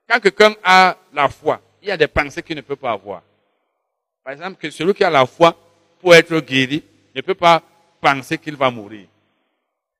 Quand 0.08 0.20
quelqu'un 0.20 0.55
a 0.62 0.97
la 1.12 1.28
foi, 1.28 1.60
il 1.82 1.88
y 1.88 1.90
a 1.90 1.97
des 1.97 2.06
pensées 2.06 2.40
qu'il 2.40 2.55
ne 2.55 2.60
peut 2.60 2.76
pas 2.76 2.92
avoir. 2.92 3.22
Par 4.22 4.34
exemple, 4.34 4.56
que 4.60 4.70
celui 4.70 4.94
qui 4.94 5.02
a 5.02 5.10
la 5.10 5.26
foi 5.26 5.56
pour 5.98 6.14
être 6.14 6.38
guéri 6.38 6.84
ne 7.16 7.20
peut 7.20 7.34
pas 7.34 7.60
penser 8.00 8.38
qu'il 8.38 8.55
va 8.55 8.70
mourir. 8.70 9.08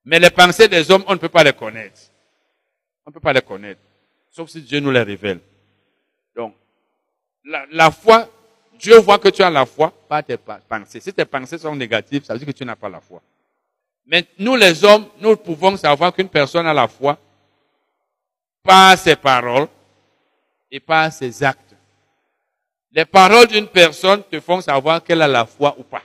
Mais 0.05 0.19
les 0.19 0.29
pensées 0.29 0.69
des 0.69 0.89
hommes, 0.89 1.03
on 1.05 1.13
ne 1.13 1.19
peut 1.19 1.27
pas 1.27 1.43
les 1.43 1.51
connaître. 1.51 1.99
On 3.05 3.09
ne 3.09 3.13
peut 3.13 3.19
pas 3.19 3.33
les 3.33 3.41
connaître. 3.41 3.81
Sauf 4.29 4.49
si 4.49 4.61
Dieu 4.61 4.79
nous 4.79 4.91
les 4.91 5.03
révèle. 5.03 5.41
Donc, 6.33 6.55
la, 7.45 7.65
la 7.71 7.91
foi, 7.91 8.29
Dieu 8.79 8.97
voit 8.99 9.19
que 9.19 9.29
tu 9.29 9.41
as 9.43 9.49
la 9.49 9.65
foi 9.65 9.91
par 10.07 10.23
tes 10.23 10.37
pensées. 10.37 10.99
Si 10.99 11.13
tes 11.13 11.25
pensées 11.25 11.57
sont 11.57 11.75
négatives, 11.75 12.23
ça 12.23 12.33
veut 12.33 12.39
dire 12.39 12.47
que 12.47 12.57
tu 12.57 12.65
n'as 12.65 12.75
pas 12.75 12.89
la 12.89 13.01
foi. 13.01 13.21
Mais 14.05 14.25
nous 14.39 14.55
les 14.55 14.83
hommes, 14.83 15.05
nous 15.19 15.35
pouvons 15.35 15.77
savoir 15.77 16.13
qu'une 16.13 16.29
personne 16.29 16.65
a 16.65 16.73
la 16.73 16.87
foi 16.87 17.17
par 18.63 18.97
ses 18.97 19.15
paroles 19.15 19.67
et 20.71 20.79
par 20.79 21.11
ses 21.11 21.43
actes. 21.43 21.75
Les 22.91 23.05
paroles 23.05 23.47
d'une 23.47 23.67
personne 23.67 24.23
te 24.23 24.39
font 24.39 24.61
savoir 24.61 25.03
qu'elle 25.03 25.21
a 25.21 25.27
la 25.27 25.45
foi 25.45 25.75
ou 25.77 25.83
pas. 25.83 26.01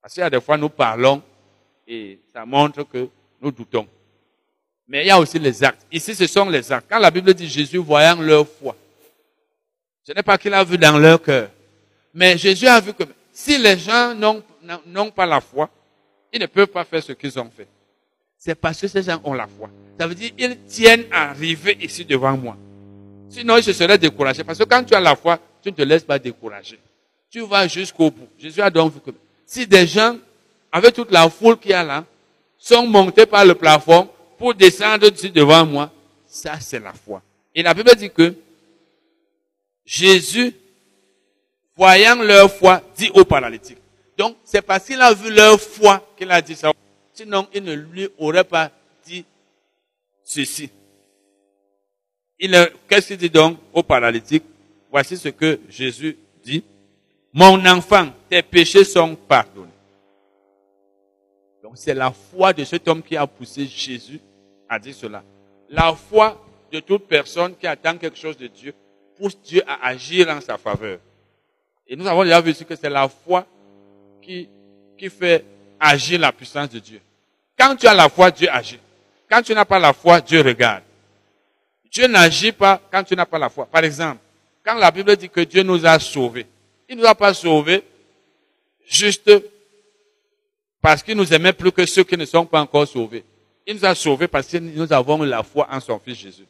Parce 0.00 0.14
qu'il 0.14 0.20
y 0.20 0.24
a 0.24 0.30
des 0.30 0.40
fois, 0.40 0.56
nous 0.56 0.68
parlons 0.68 1.22
et 1.86 2.20
ça 2.32 2.46
montre 2.46 2.84
que 2.84 3.08
nous 3.40 3.50
doutons. 3.50 3.88
Mais 4.86 5.04
il 5.04 5.08
y 5.08 5.10
a 5.10 5.18
aussi 5.18 5.38
les 5.38 5.64
actes. 5.64 5.84
Ici, 5.90 6.14
ce 6.14 6.26
sont 6.26 6.48
les 6.48 6.70
actes. 6.70 6.86
Quand 6.88 6.98
la 6.98 7.10
Bible 7.10 7.32
dit 7.34 7.48
Jésus 7.48 7.78
voyant 7.78 8.20
leur 8.20 8.46
foi, 8.46 8.76
ce 10.06 10.12
n'est 10.12 10.22
pas 10.22 10.38
qu'il 10.38 10.52
a 10.52 10.62
vu 10.62 10.76
dans 10.78 10.98
leur 10.98 11.20
cœur. 11.20 11.48
Mais 12.12 12.36
Jésus 12.38 12.66
a 12.66 12.80
vu 12.80 12.92
que 12.92 13.04
si 13.32 13.58
les 13.58 13.78
gens 13.78 14.14
n'ont 14.14 15.10
pas 15.10 15.26
la 15.26 15.40
foi, 15.40 15.68
ils 16.32 16.40
ne 16.40 16.46
peuvent 16.46 16.66
pas 16.68 16.84
faire 16.84 17.02
ce 17.02 17.12
qu'ils 17.12 17.38
ont 17.38 17.50
fait. 17.56 17.66
C'est 18.38 18.54
parce 18.54 18.80
que 18.80 18.86
ces 18.86 19.02
gens 19.02 19.20
ont 19.24 19.32
la 19.32 19.46
foi. 19.46 19.70
Ça 19.98 20.06
veut 20.06 20.14
dire 20.14 20.30
qu'ils 20.36 20.58
tiennent 20.66 21.06
à 21.10 21.30
arriver 21.30 21.78
ici 21.80 22.04
devant 22.04 22.36
moi. 22.36 22.56
Sinon, 23.30 23.56
ils 23.56 23.64
se 23.64 23.72
seraient 23.72 23.98
découragés. 23.98 24.44
Parce 24.44 24.58
que 24.58 24.64
quand 24.64 24.84
tu 24.84 24.94
as 24.94 25.00
la 25.00 25.16
foi, 25.16 25.38
tu 25.62 25.70
ne 25.70 25.74
te 25.74 25.82
laisses 25.82 26.04
pas 26.04 26.18
décourager. 26.18 26.78
Tu 27.30 27.40
vas 27.40 27.66
jusqu'au 27.66 28.10
bout. 28.10 28.28
Jésus 28.38 28.60
a 28.60 28.70
donc 28.70 28.92
vu 28.92 29.00
que 29.00 29.10
si 29.46 29.66
des 29.66 29.86
gens, 29.86 30.16
avec 30.70 30.94
toute 30.94 31.10
la 31.10 31.28
foule 31.30 31.58
qu'il 31.58 31.70
y 31.70 31.74
a 31.74 31.82
là, 31.82 32.04
sont 32.58 32.86
montés 32.86 33.26
par 33.26 33.44
le 33.44 33.54
plafond 33.54 34.08
pour 34.38 34.54
descendre 34.54 35.08
devant 35.08 35.64
moi, 35.64 35.90
ça 36.26 36.60
c'est 36.60 36.80
la 36.80 36.92
foi. 36.92 37.22
Et 37.54 37.62
la 37.62 37.72
Bible 37.72 37.94
dit 37.96 38.10
que 38.10 38.34
Jésus, 39.84 40.54
voyant 41.76 42.16
leur 42.22 42.52
foi, 42.52 42.82
dit 42.96 43.10
aux 43.14 43.24
paralytiques, 43.24 43.78
donc, 44.16 44.36
c'est 44.44 44.62
parce 44.62 44.84
qu'il 44.84 45.00
a 45.00 45.12
vu 45.12 45.32
leur 45.32 45.60
foi 45.60 46.06
qu'il 46.16 46.30
a 46.30 46.40
dit 46.40 46.54
ça. 46.54 46.72
Sinon, 47.12 47.48
il 47.52 47.64
ne 47.64 47.74
lui 47.74 48.08
aurait 48.18 48.44
pas 48.44 48.70
dit 49.04 49.24
ceci. 50.22 50.70
qu'est-ce 52.38 53.08
qu'il 53.08 53.16
dit 53.16 53.30
donc 53.30 53.58
au 53.72 53.82
paralytique? 53.82 54.44
Voici 54.90 55.16
ce 55.16 55.28
que 55.28 55.60
Jésus 55.68 56.16
dit. 56.44 56.62
Mon 57.32 57.64
enfant, 57.66 58.10
tes 58.30 58.42
péchés 58.42 58.84
sont 58.84 59.16
pardonnés. 59.16 59.68
Donc, 61.62 61.72
c'est 61.74 61.94
la 61.94 62.12
foi 62.12 62.52
de 62.52 62.62
cet 62.62 62.86
homme 62.86 63.02
qui 63.02 63.16
a 63.16 63.26
poussé 63.26 63.66
Jésus 63.66 64.20
à 64.68 64.78
dire 64.78 64.94
cela. 64.94 65.24
La 65.70 65.92
foi 65.94 66.40
de 66.70 66.78
toute 66.78 67.08
personne 67.08 67.56
qui 67.56 67.66
attend 67.66 67.96
quelque 67.96 68.18
chose 68.18 68.36
de 68.36 68.46
Dieu 68.46 68.72
pousse 69.18 69.40
Dieu 69.42 69.62
à 69.66 69.88
agir 69.88 70.28
en 70.28 70.40
sa 70.40 70.58
faveur. 70.58 70.98
Et 71.86 71.96
nous 71.96 72.06
avons 72.06 72.24
déjà 72.24 72.40
vu 72.40 72.54
que 72.54 72.76
c'est 72.76 72.90
la 72.90 73.08
foi 73.08 73.46
qui, 74.22 74.48
qui 74.96 75.10
fait 75.10 75.44
agir 75.78 76.18
la 76.18 76.32
puissance 76.32 76.70
de 76.70 76.78
Dieu. 76.78 77.00
Quand 77.58 77.76
tu 77.76 77.86
as 77.86 77.94
la 77.94 78.08
foi, 78.08 78.30
Dieu 78.30 78.48
agit. 78.50 78.80
Quand 79.28 79.42
tu 79.42 79.54
n'as 79.54 79.64
pas 79.64 79.78
la 79.78 79.92
foi, 79.92 80.20
Dieu 80.20 80.40
regarde. 80.40 80.82
Dieu 81.90 82.06
n'agit 82.06 82.52
pas 82.52 82.80
quand 82.90 83.04
tu 83.04 83.14
n'as 83.14 83.26
pas 83.26 83.38
la 83.38 83.48
foi. 83.48 83.66
Par 83.66 83.84
exemple, 83.84 84.18
quand 84.64 84.74
la 84.74 84.90
Bible 84.90 85.16
dit 85.16 85.28
que 85.28 85.40
Dieu 85.40 85.62
nous 85.62 85.84
a 85.86 85.98
sauvés, 85.98 86.46
il 86.88 86.96
ne 86.96 87.02
nous 87.02 87.06
a 87.06 87.14
pas 87.14 87.32
sauvés 87.32 87.82
juste 88.86 89.30
parce 90.80 91.02
qu'il 91.02 91.16
nous 91.16 91.32
aimait 91.32 91.52
plus 91.52 91.72
que 91.72 91.86
ceux 91.86 92.04
qui 92.04 92.16
ne 92.16 92.24
sont 92.24 92.44
pas 92.44 92.60
encore 92.60 92.86
sauvés. 92.86 93.24
Il 93.66 93.76
nous 93.76 93.84
a 93.84 93.94
sauvés 93.94 94.28
parce 94.28 94.48
que 94.48 94.58
nous 94.58 94.92
avons 94.92 95.22
la 95.22 95.42
foi 95.42 95.66
en 95.70 95.80
son 95.80 95.98
Fils 95.98 96.18
Jésus. 96.18 96.46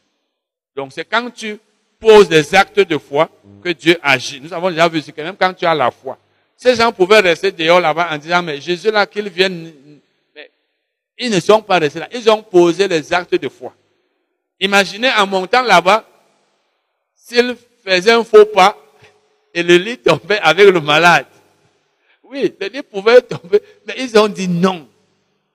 Donc 0.74 0.92
c'est 0.92 1.04
quand 1.04 1.30
tu 1.30 1.58
poses 1.98 2.28
des 2.28 2.54
actes 2.54 2.80
de 2.80 2.98
foi 2.98 3.28
que 3.62 3.70
Dieu 3.70 3.98
agit. 4.02 4.40
Nous 4.40 4.52
avons 4.52 4.70
déjà 4.70 4.88
vu 4.88 5.02
que 5.02 5.20
même 5.20 5.36
quand 5.38 5.54
tu 5.54 5.64
as 5.64 5.74
la 5.74 5.90
foi, 5.90 6.18
ces 6.56 6.76
gens 6.76 6.92
pouvaient 6.92 7.20
rester 7.20 7.50
dehors 7.52 7.80
là-bas 7.80 8.08
en 8.10 8.18
disant, 8.18 8.42
mais 8.42 8.60
Jésus 8.60 8.90
là, 8.90 9.06
qu'il 9.06 9.28
vienne. 9.28 9.72
Mais 10.34 10.50
ils 11.18 11.30
ne 11.30 11.40
sont 11.40 11.62
pas 11.62 11.78
restés 11.78 12.00
là. 12.00 12.08
Ils 12.12 12.28
ont 12.30 12.42
posé 12.42 12.88
les 12.88 13.12
actes 13.12 13.34
de 13.34 13.48
foi. 13.48 13.74
Imaginez 14.60 15.10
en 15.18 15.26
montant 15.26 15.62
là-bas, 15.62 16.08
s'ils 17.14 17.56
faisaient 17.84 18.12
un 18.12 18.24
faux 18.24 18.46
pas 18.46 18.76
et 19.52 19.62
le 19.62 19.76
lit 19.76 19.98
tombait 19.98 20.40
avec 20.40 20.68
le 20.68 20.80
malade. 20.80 21.26
Oui, 22.22 22.52
le 22.60 22.66
lit 22.68 22.82
pouvait 22.82 23.20
tomber, 23.20 23.60
mais 23.86 23.94
ils 23.98 24.18
ont 24.18 24.28
dit 24.28 24.48
non. 24.48 24.88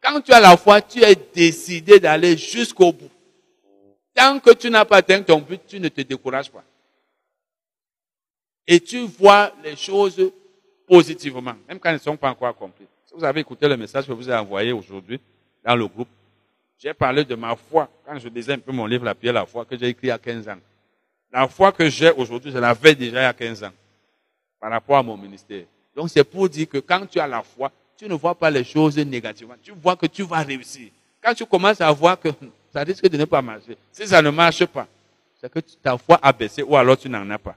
Quand 0.01 0.22
tu 0.22 0.32
as 0.32 0.40
la 0.40 0.56
foi, 0.56 0.82
tu 0.82 1.03
es 1.03 1.16
décidé 1.34 2.00
d'aller 2.00 2.38
jusqu'au 2.38 2.93
bout. 2.93 3.09
Tant 4.20 4.38
que 4.38 4.52
tu 4.52 4.70
n'as 4.70 4.84
pas 4.84 4.98
atteint 4.98 5.22
ton 5.22 5.40
but, 5.40 5.62
tu 5.66 5.80
ne 5.80 5.88
te 5.88 6.02
décourages 6.02 6.52
pas. 6.52 6.62
Et 8.68 8.82
tu 8.82 9.06
vois 9.08 9.54
les 9.64 9.78
choses 9.78 10.34
positivement, 10.86 11.56
même 11.66 11.80
quand 11.80 11.90
ils 11.90 11.94
ne 11.94 12.00
sont 12.00 12.18
pas 12.18 12.30
encore 12.30 12.50
accomplis. 12.50 12.86
Si 13.06 13.14
vous 13.16 13.24
avez 13.24 13.40
écouté 13.40 13.66
le 13.70 13.78
message 13.78 14.06
que 14.06 14.12
je 14.12 14.18
vous 14.18 14.30
ai 14.30 14.36
envoyé 14.36 14.74
aujourd'hui 14.74 15.22
dans 15.64 15.74
le 15.74 15.88
groupe, 15.88 16.10
j'ai 16.78 16.94
parlé 16.94 17.24
de 17.24 17.34
ma 17.34 17.56
foi 17.56 17.90
quand 18.06 18.20
je 18.20 18.28
lisais 18.28 18.52
un 18.52 18.60
peu 18.60 18.74
mon 18.74 18.86
livre 18.86 19.06
La 19.06 19.16
pierre 19.16 19.32
la 19.32 19.46
foi 19.46 19.64
que 19.64 19.78
j'ai 19.78 19.88
écrit 19.88 20.08
il 20.08 20.10
y 20.10 20.12
a 20.12 20.18
15 20.18 20.50
ans. 20.50 20.60
La 21.32 21.48
foi 21.48 21.72
que 21.72 21.90
j'ai 21.90 22.12
aujourd'hui, 22.12 22.52
je 22.52 22.58
l'avais 22.58 22.96
déjà 22.96 23.22
il 23.22 23.24
y 23.24 23.26
a 23.26 23.34
15 23.34 23.64
ans 23.64 23.74
par 24.60 24.70
rapport 24.70 24.98
à 24.98 25.04
mon 25.04 25.16
ministère. 25.16 25.64
Donc 25.96 26.10
c'est 26.10 26.26
pour 26.26 26.50
dire 26.50 26.68
que 26.68 26.80
quand 26.80 27.06
tu 27.06 27.22
as 27.22 27.28
la 27.28 27.42
foi, 27.42 27.72
tu 27.98 28.06
ne 28.10 28.16
vois 28.16 28.36
pas 28.36 28.52
les 28.52 28.66
choses 28.66 28.98
négativement. 28.98 29.56
Tu 29.64 29.72
vois 29.72 29.96
que 29.96 30.08
tu 30.08 30.24
vas 30.24 30.42
réussir. 30.42 30.90
Quand 31.24 31.34
tu 31.34 31.46
commences 31.46 31.80
à 31.80 31.90
voir 31.90 32.20
que 32.20 32.28
ça 32.72 32.82
risque 32.82 33.08
de 33.08 33.18
ne 33.18 33.26
pas 33.26 33.42
marcher, 33.42 33.78
si 33.92 34.08
ça 34.08 34.22
ne 34.22 34.30
marche 34.30 34.66
pas, 34.66 34.88
c'est 35.42 35.52
que 35.52 35.60
ta 35.82 35.98
foi 35.98 36.20
a 36.22 36.32
baissé 36.34 36.64
ou 36.64 36.76
alors 36.76 36.98
tu 36.98 37.10
n'en 37.10 37.30
as 37.30 37.40
pas. 37.40 37.56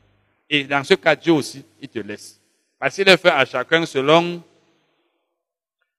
Et 0.48 0.64
dans 0.64 0.84
ce 0.84 0.94
cas, 0.94 1.16
Dieu 1.16 1.32
aussi, 1.32 1.64
il 1.80 1.88
te 1.88 1.98
laisse. 1.98 2.38
Parce 2.78 2.94
qu'il 2.94 3.08
est 3.08 3.16
fait 3.16 3.30
à 3.30 3.44
chacun 3.44 3.86
selon, 3.86 4.42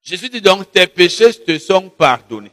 Jésus 0.01 0.29
dit 0.29 0.41
donc, 0.41 0.71
tes 0.71 0.85
péchés 0.87 1.33
te 1.33 1.57
sont 1.57 1.89
pardonnés. 1.89 2.51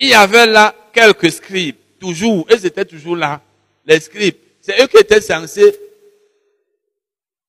Il 0.00 0.08
y 0.08 0.14
avait 0.14 0.46
là 0.46 0.74
quelques 0.92 1.30
scribes, 1.30 1.76
toujours, 2.00 2.46
ils 2.50 2.66
étaient 2.66 2.84
toujours 2.84 3.16
là, 3.16 3.40
les 3.86 4.00
scribes. 4.00 4.34
C'est 4.60 4.82
eux 4.82 4.86
qui 4.86 4.96
étaient 4.96 5.20
censés 5.20 5.74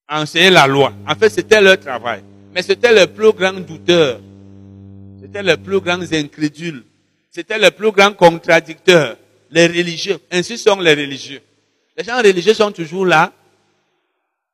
enseigner 0.07 0.49
la 0.49 0.67
loi. 0.67 0.93
En 1.07 1.15
fait, 1.15 1.29
c'était 1.29 1.61
leur 1.61 1.79
travail. 1.79 2.23
Mais 2.53 2.61
c'était 2.61 2.93
les 2.93 3.07
plus 3.07 3.31
grands 3.31 3.53
douteurs. 3.53 4.19
C'était 5.33 5.49
les 5.49 5.57
plus 5.57 5.81
grands 5.81 6.13
incrédules. 6.13 6.83
C'était 7.31 7.57
les 7.57 7.71
plus 7.71 7.91
grands 7.91 8.13
contradicteurs. 8.13 9.17
Les 9.49 9.65
religieux. 9.65 10.19
Ainsi 10.29 10.59
sont 10.59 10.79
les 10.79 10.93
religieux. 10.93 11.41
Les 11.97 12.03
gens 12.03 12.17
religieux 12.17 12.53
sont 12.53 12.71
toujours 12.71 13.07
là. 13.07 13.33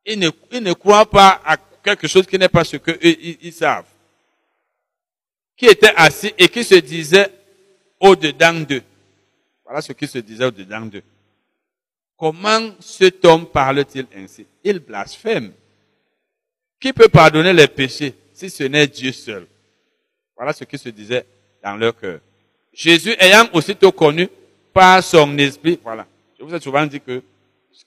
Ils 0.06 0.18
ne, 0.18 0.30
ils 0.54 0.64
ne 0.64 0.72
croient 0.72 1.10
pas 1.10 1.42
à 1.46 1.58
quelque 1.84 2.08
chose 2.08 2.26
qui 2.26 2.40
n'est 2.40 2.48
pas 2.48 2.64
ce 2.64 2.78
qu'eux, 2.78 2.98
ils, 3.02 3.38
ils 3.42 3.52
savent. 3.52 3.88
Qui 5.58 5.66
était 5.66 5.92
assis 5.98 6.32
et 6.38 6.48
qui 6.48 6.64
se 6.64 6.76
disait 6.76 7.30
au-dedans 8.00 8.62
d'eux. 8.62 8.84
Voilà 9.66 9.82
ce 9.82 9.92
qui 9.92 10.08
se 10.08 10.20
disait 10.20 10.46
au-dedans 10.46 10.86
d'eux. 10.86 11.04
Comment 12.18 12.72
cet 12.80 13.26
homme 13.26 13.48
parle-t-il 13.48 14.08
ainsi? 14.16 14.46
Il 14.64 14.80
blasphème. 14.80 15.52
Qui 16.80 16.94
peut 16.94 17.10
pardonner 17.10 17.52
les 17.52 17.68
péchés 17.68 18.14
si 18.34 18.50
ce 18.50 18.64
n'est 18.64 18.88
Dieu 18.88 19.12
seul? 19.12 19.46
Voilà 20.40 20.54
ce 20.54 20.64
qui 20.64 20.78
se 20.78 20.88
disait 20.88 21.26
dans 21.62 21.76
leur 21.76 21.94
cœur. 22.00 22.22
Jésus 22.72 23.14
ayant 23.20 23.50
aussitôt 23.52 23.92
connu 23.92 24.30
par 24.74 25.04
son 25.04 25.38
esprit, 25.38 25.78
voilà. 25.84 26.08
Je 26.40 26.46
vous 26.46 26.56
ai 26.56 26.62
souvent 26.62 26.86
dit 26.86 27.02
que 27.02 27.22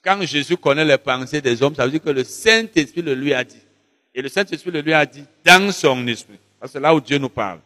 quand 0.05 0.21
Jésus 0.27 0.59
connaît 0.59 0.85
les 0.85 0.99
pensées 0.99 1.41
des 1.41 1.63
hommes, 1.63 1.75
ça 1.75 1.87
veut 1.87 1.93
dire 1.93 2.03
que 2.03 2.11
le 2.11 2.23
Saint-Esprit 2.25 3.01
le 3.01 3.15
lui 3.15 3.33
a 3.33 3.43
dit. 3.43 3.63
Et 4.15 4.21
le 4.21 4.29
Saint-Esprit 4.29 4.71
le 4.71 4.83
lui 4.83 4.93
a 4.93 5.07
dit 5.07 5.25
dans 5.43 5.73
son 5.73 6.07
esprit. 6.07 6.39
C'est 6.67 6.79
là 6.79 6.95
où 6.95 7.01
Dieu 7.01 7.17
nous 7.17 7.31
parle. 7.31 7.61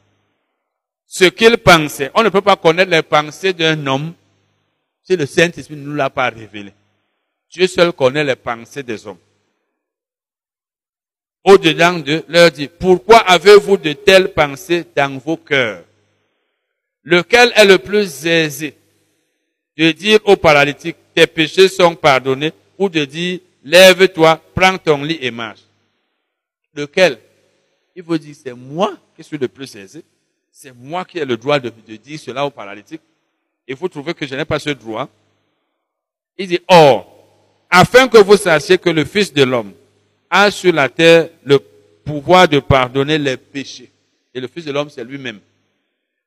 Ce 1.04 1.24
qu'il 1.24 1.56
pensait. 1.58 2.12
On 2.14 2.22
ne 2.22 2.28
peut 2.28 2.40
pas 2.40 2.54
connaître 2.54 2.92
les 2.92 3.02
pensées 3.02 3.52
d'un 3.52 3.84
homme 3.88 4.12
si 5.02 5.16
le 5.16 5.26
Saint-Esprit 5.26 5.74
ne 5.74 5.82
nous 5.82 5.94
l'a 5.96 6.10
pas 6.10 6.30
révélé. 6.30 6.72
Dieu 7.50 7.66
seul 7.66 7.92
connaît 7.92 8.22
les 8.22 8.36
pensées 8.36 8.84
des 8.84 9.04
hommes 9.04 9.18
au-dedans 11.46 12.00
d'eux, 12.00 12.24
leur 12.28 12.50
dit, 12.50 12.68
pourquoi 12.68 13.18
avez-vous 13.18 13.76
de 13.76 13.92
telles 13.92 14.32
pensées 14.32 14.84
dans 14.96 15.16
vos 15.16 15.36
cœurs? 15.36 15.84
Lequel 17.04 17.52
est 17.54 17.64
le 17.64 17.78
plus 17.78 18.26
aisé? 18.26 18.76
De 19.76 19.92
dire 19.92 20.18
au 20.24 20.34
paralytique, 20.34 20.96
tes 21.14 21.28
péchés 21.28 21.68
sont 21.68 21.94
pardonnés, 21.94 22.52
ou 22.76 22.88
de 22.88 23.04
dire, 23.04 23.38
lève-toi, 23.62 24.42
prends 24.54 24.76
ton 24.76 25.04
lit 25.04 25.18
et 25.20 25.30
marche? 25.30 25.60
Lequel? 26.74 27.16
Il 27.94 28.02
vous 28.02 28.18
dire, 28.18 28.34
c'est 28.42 28.52
moi 28.52 28.96
qui 29.14 29.22
suis 29.22 29.38
le 29.38 29.46
plus 29.46 29.72
aisé. 29.76 30.02
C'est 30.50 30.74
moi 30.76 31.04
qui 31.04 31.18
ai 31.18 31.24
le 31.24 31.36
droit 31.36 31.60
de, 31.60 31.70
dire 31.96 32.18
cela 32.18 32.44
au 32.44 32.50
paralytique. 32.50 33.02
Et 33.68 33.74
vous 33.74 33.88
trouvez 33.88 34.14
que 34.14 34.26
je 34.26 34.34
n'ai 34.34 34.44
pas 34.44 34.58
ce 34.58 34.70
droit? 34.70 35.08
Il 36.36 36.48
dit, 36.48 36.60
or, 36.66 37.06
afin 37.70 38.08
que 38.08 38.18
vous 38.18 38.36
sachiez 38.36 38.78
que 38.78 38.90
le 38.90 39.04
Fils 39.04 39.32
de 39.32 39.44
l'homme 39.44 39.72
a 40.30 40.50
sur 40.50 40.72
la 40.72 40.88
terre 40.88 41.30
le 41.44 41.58
pouvoir 41.58 42.48
de 42.48 42.58
pardonner 42.60 43.18
les 43.18 43.36
péchés. 43.36 43.90
Et 44.34 44.40
le 44.40 44.48
Fils 44.48 44.64
de 44.64 44.72
l'homme, 44.72 44.90
c'est 44.90 45.04
lui-même. 45.04 45.40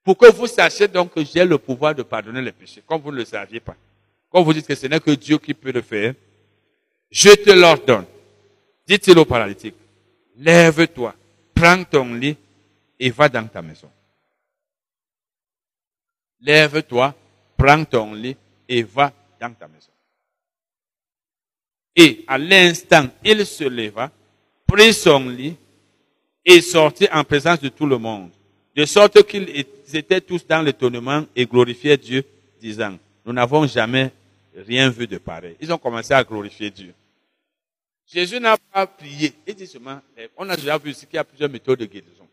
Pour 0.03 0.17
que 0.17 0.31
vous 0.31 0.47
sachiez 0.47 0.87
donc 0.87 1.13
que 1.13 1.23
j'ai 1.23 1.45
le 1.45 1.57
pouvoir 1.57 1.93
de 1.93 2.03
pardonner 2.03 2.41
les 2.41 2.51
péchés, 2.51 2.81
comme 2.85 3.01
vous 3.01 3.11
ne 3.11 3.17
le 3.17 3.25
saviez 3.25 3.59
pas. 3.59 3.75
Comme 4.29 4.43
vous 4.43 4.53
dites 4.53 4.67
que 4.67 4.75
ce 4.75 4.87
n'est 4.87 4.99
que 4.99 5.11
Dieu 5.11 5.37
qui 5.37 5.53
peut 5.53 5.71
le 5.71 5.81
faire, 5.81 6.13
je 7.09 7.29
te 7.29 7.51
l'ordonne. 7.51 8.05
Dit-il 8.87 9.17
au 9.17 9.25
paralytique, 9.25 9.75
lève-toi, 10.37 11.15
prends 11.53 11.83
ton 11.83 12.13
lit 12.13 12.37
et 12.99 13.09
va 13.09 13.29
dans 13.29 13.47
ta 13.47 13.61
maison. 13.61 13.89
Lève-toi, 16.41 17.13
prends 17.57 17.85
ton 17.85 18.13
lit 18.13 18.37
et 18.67 18.83
va 18.83 19.11
dans 19.39 19.53
ta 19.53 19.67
maison. 19.67 19.88
Et 22.01 22.23
à 22.27 22.37
l'instant, 22.37 23.09
il 23.25 23.45
se 23.45 23.65
leva, 23.65 24.09
prit 24.65 24.93
son 24.93 25.27
lit 25.27 25.57
et 26.45 26.61
sortit 26.61 27.09
en 27.11 27.25
présence 27.25 27.59
de 27.59 27.67
tout 27.67 27.85
le 27.85 27.97
monde. 27.97 28.31
De 28.73 28.85
sorte 28.85 29.21
qu'ils 29.23 29.65
étaient 29.93 30.21
tous 30.21 30.47
dans 30.47 30.61
l'étonnement 30.61 31.25
et 31.35 31.45
glorifiaient 31.45 31.97
Dieu, 31.97 32.23
disant, 32.61 32.97
nous 33.25 33.33
n'avons 33.33 33.67
jamais 33.67 34.13
rien 34.55 34.89
vu 34.89 35.07
de 35.07 35.17
pareil. 35.17 35.57
Ils 35.59 35.73
ont 35.73 35.77
commencé 35.77 36.13
à 36.13 36.23
glorifier 36.23 36.71
Dieu. 36.71 36.93
Jésus 38.07 38.39
n'a 38.39 38.55
pas 38.57 38.87
prié. 38.87 39.33
Il 39.45 39.55
dit 39.55 39.67
seulement, 39.67 39.99
on 40.37 40.47
a 40.47 40.55
déjà 40.55 40.77
vu 40.77 40.91
ici 40.91 41.05
qu'il 41.05 41.17
y 41.17 41.19
a 41.19 41.25
plusieurs 41.25 41.49
méthodes 41.49 41.79
de 41.79 41.85
guérison. 41.85 42.25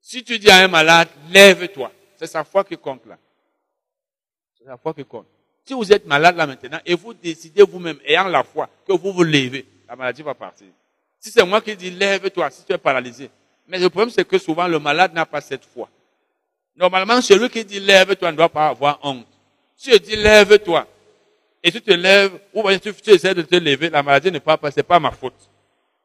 Si 0.00 0.24
tu 0.24 0.40
dis 0.40 0.50
à 0.50 0.56
un 0.56 0.68
malade, 0.68 1.08
lève-toi, 1.30 1.92
c'est 2.16 2.26
sa 2.26 2.42
foi 2.42 2.64
qui 2.64 2.76
compte 2.76 3.06
là. 3.06 3.16
C'est 4.58 4.64
sa 4.64 4.76
foi 4.76 4.92
qui 4.92 5.04
compte. 5.04 5.28
Si 5.64 5.72
vous 5.72 5.92
êtes 5.92 6.06
malade 6.06 6.36
là 6.36 6.46
maintenant 6.46 6.78
et 6.84 6.94
vous 6.94 7.14
décidez 7.14 7.62
vous-même, 7.62 7.98
ayant 8.04 8.28
la 8.28 8.42
foi, 8.44 8.68
que 8.86 8.92
vous 8.92 9.12
vous 9.12 9.22
levez, 9.22 9.64
la 9.88 9.96
maladie 9.96 10.22
va 10.22 10.34
partir. 10.34 10.66
Si 11.18 11.30
c'est 11.30 11.44
moi 11.44 11.62
qui 11.62 11.74
dis 11.74 11.90
lève-toi, 11.90 12.50
si 12.50 12.64
tu 12.64 12.72
es 12.72 12.78
paralysé. 12.78 13.30
Mais 13.66 13.78
le 13.78 13.88
problème 13.88 14.10
c'est 14.10 14.28
que 14.28 14.36
souvent 14.36 14.68
le 14.68 14.78
malade 14.78 15.14
n'a 15.14 15.24
pas 15.24 15.40
cette 15.40 15.64
foi. 15.64 15.88
Normalement, 16.76 17.20
celui 17.22 17.48
qui 17.48 17.64
dit 17.64 17.80
lève-toi 17.80 18.32
ne 18.32 18.36
doit 18.36 18.48
pas 18.48 18.68
avoir 18.68 18.98
honte. 19.02 19.26
Si 19.76 19.90
je 19.90 19.96
dis 19.96 20.16
lève-toi 20.16 20.86
et 21.62 21.72
tu 21.72 21.80
te 21.80 21.92
lèves, 21.92 22.38
ou 22.52 22.70
tu, 22.72 22.92
tu 22.92 23.10
essaies 23.10 23.34
de 23.34 23.40
te 23.40 23.56
lever, 23.56 23.88
la 23.88 24.02
maladie 24.02 24.30
ne 24.30 24.38
part 24.40 24.58
pas, 24.58 24.70
c'est 24.70 24.82
pas 24.82 25.00
ma 25.00 25.12
faute. 25.12 25.48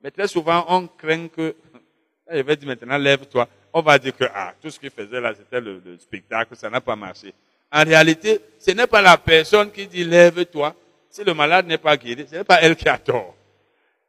Mais 0.01 0.09
très 0.09 0.29
souvent, 0.29 0.63
on 0.69 0.88
craint 0.88 1.27
que, 1.27 1.53
je 2.31 2.39
vais 2.41 2.55
dire 2.55 2.67
maintenant 2.69 2.97
lève-toi, 2.97 3.45
on 3.73 3.81
va 3.81 3.99
dire 3.99 4.15
que 4.15 4.23
ah, 4.33 4.53
tout 4.61 4.69
ce 4.69 4.79
qu'il 4.79 4.89
faisait 4.89 5.19
là, 5.19 5.33
c'était 5.35 5.59
le 5.59 5.97
spectacle, 5.99 6.55
ça 6.55 6.69
n'a 6.69 6.79
pas 6.79 6.95
marché. 6.95 7.33
En 7.72 7.83
réalité, 7.83 8.39
ce 8.59 8.72
n'est 8.72 8.88
pas 8.88 9.01
la 9.01 9.17
personne 9.17 9.72
qui 9.72 9.88
dit 9.88 10.03
lève-toi. 10.03 10.75
Si 11.09 11.23
le 11.23 11.33
malade 11.33 11.67
n'est 11.67 11.77
pas 11.77 11.98
guéri, 11.98 12.25
ce 12.30 12.38
n'est 12.38 12.43
pas 12.43 12.61
elle 12.61 12.75
qui 12.75 12.88
a 12.88 12.98
tort. 12.98 13.35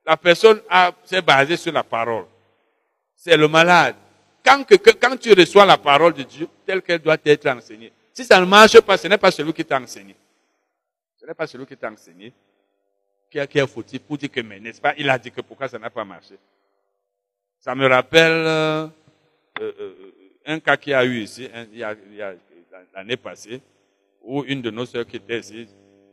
La 0.06 0.16
personne 0.16 0.60
s'est 1.04 1.22
basée 1.22 1.56
sur 1.56 1.72
la 1.72 1.82
parole. 1.82 2.26
C'est 3.16 3.36
le 3.36 3.48
malade. 3.48 3.96
Quand, 4.44 4.64
quand 4.66 5.16
tu 5.18 5.32
reçois 5.32 5.66
la 5.66 5.76
parole 5.76 6.14
de 6.14 6.22
Dieu 6.22 6.48
telle 6.64 6.82
qu'elle 6.82 7.00
doit 7.00 7.18
être 7.24 7.46
enseignée, 7.46 7.92
si 8.12 8.24
ça 8.24 8.40
ne 8.40 8.46
marche 8.46 8.80
pas, 8.80 8.96
ce 8.96 9.08
n'est 9.08 9.18
pas 9.18 9.30
celui 9.30 9.52
qui 9.52 9.64
t'a 9.64 9.78
enseigné. 9.78 10.16
Ce 11.18 11.26
n'est 11.26 11.34
pas 11.34 11.46
celui 11.46 11.66
qui 11.66 11.76
t'a 11.76 11.90
enseigné 11.90 12.32
qui 13.30 13.60
a, 13.60 13.66
fautif 13.66 14.00
pour 14.00 14.18
dire 14.18 14.30
que, 14.30 14.40
mais 14.40 14.58
n'est-ce 14.58 14.80
pas, 14.80 14.94
il 14.98 15.08
a 15.08 15.18
dit 15.18 15.30
que 15.30 15.40
pourquoi 15.40 15.68
ça 15.68 15.78
n'a 15.78 15.90
pas 15.90 16.04
marché. 16.04 16.34
Ça 17.60 17.74
me 17.74 17.86
rappelle 17.86 18.32
euh, 18.32 18.86
euh, 19.60 19.72
euh 19.80 19.94
un 20.46 20.58
cas 20.58 20.76
qui 20.78 20.92
a 20.92 21.04
eu 21.04 21.20
ici, 21.20 21.48
il 21.70 21.78
y 21.78 21.84
a, 21.84 21.94
il 22.10 22.16
y 22.16 22.22
a 22.22 22.32
l'année 22.94 23.16
passée, 23.16 23.60
où 24.22 24.44
une 24.44 24.62
de 24.62 24.70
nos 24.70 24.86
sœurs 24.86 25.06
qui 25.06 25.16
était 25.16 25.40
ici 25.40 25.68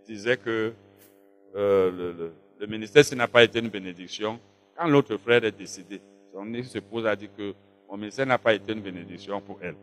disait 0.05 0.37
que 0.37 0.73
euh, 1.55 2.31
le, 2.59 2.67
ministère, 2.67 3.03
ce 3.03 3.15
n'a 3.15 3.27
pas 3.27 3.43
été 3.43 3.59
une 3.59 3.69
bénédiction, 3.69 4.39
quand 4.75 4.87
l'autre 4.87 5.17
frère 5.17 5.43
est 5.43 5.51
décédé, 5.51 6.01
son 6.33 6.53
épouse 6.53 7.05
a 7.05 7.15
dit 7.15 7.29
que 7.35 7.53
mon 7.89 7.97
ministère 7.97 8.25
n'a 8.25 8.37
pas 8.37 8.53
été 8.53 8.73
une 8.73 8.81
bénédiction 8.81 9.41
pour 9.41 9.57
elle. 9.61 9.75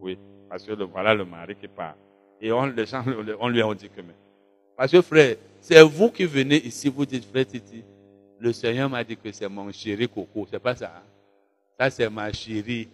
Oui, 0.00 0.18
parce 0.48 0.64
que 0.64 0.72
voilà 0.84 1.14
le 1.14 1.24
mari 1.24 1.54
qui 1.54 1.68
part. 1.68 1.94
Et 2.40 2.50
on, 2.52 2.66
les 2.66 2.86
gens, 2.86 3.04
on 3.40 3.48
lui 3.48 3.62
a 3.62 3.74
dit 3.74 3.88
que, 3.88 4.00
mais, 4.00 4.14
parce 4.76 4.90
que 4.90 5.00
frère, 5.02 5.36
c'est 5.60 5.80
vous 5.82 6.10
qui 6.10 6.24
venez 6.24 6.56
ici, 6.64 6.88
vous 6.88 7.06
dites, 7.06 7.24
frère 7.24 7.46
Titi, 7.46 7.84
le 8.38 8.52
Seigneur 8.52 8.90
m'a 8.90 9.02
dit 9.04 9.16
que 9.16 9.30
c'est 9.32 9.48
mon 9.48 9.70
chéri 9.72 10.08
Coco, 10.08 10.46
c'est 10.50 10.58
pas 10.58 10.74
ça. 10.74 10.92
Hein? 10.96 11.02
Ça, 11.78 11.90
c'est 11.90 12.10
ma 12.10 12.32
chérie 12.32 12.88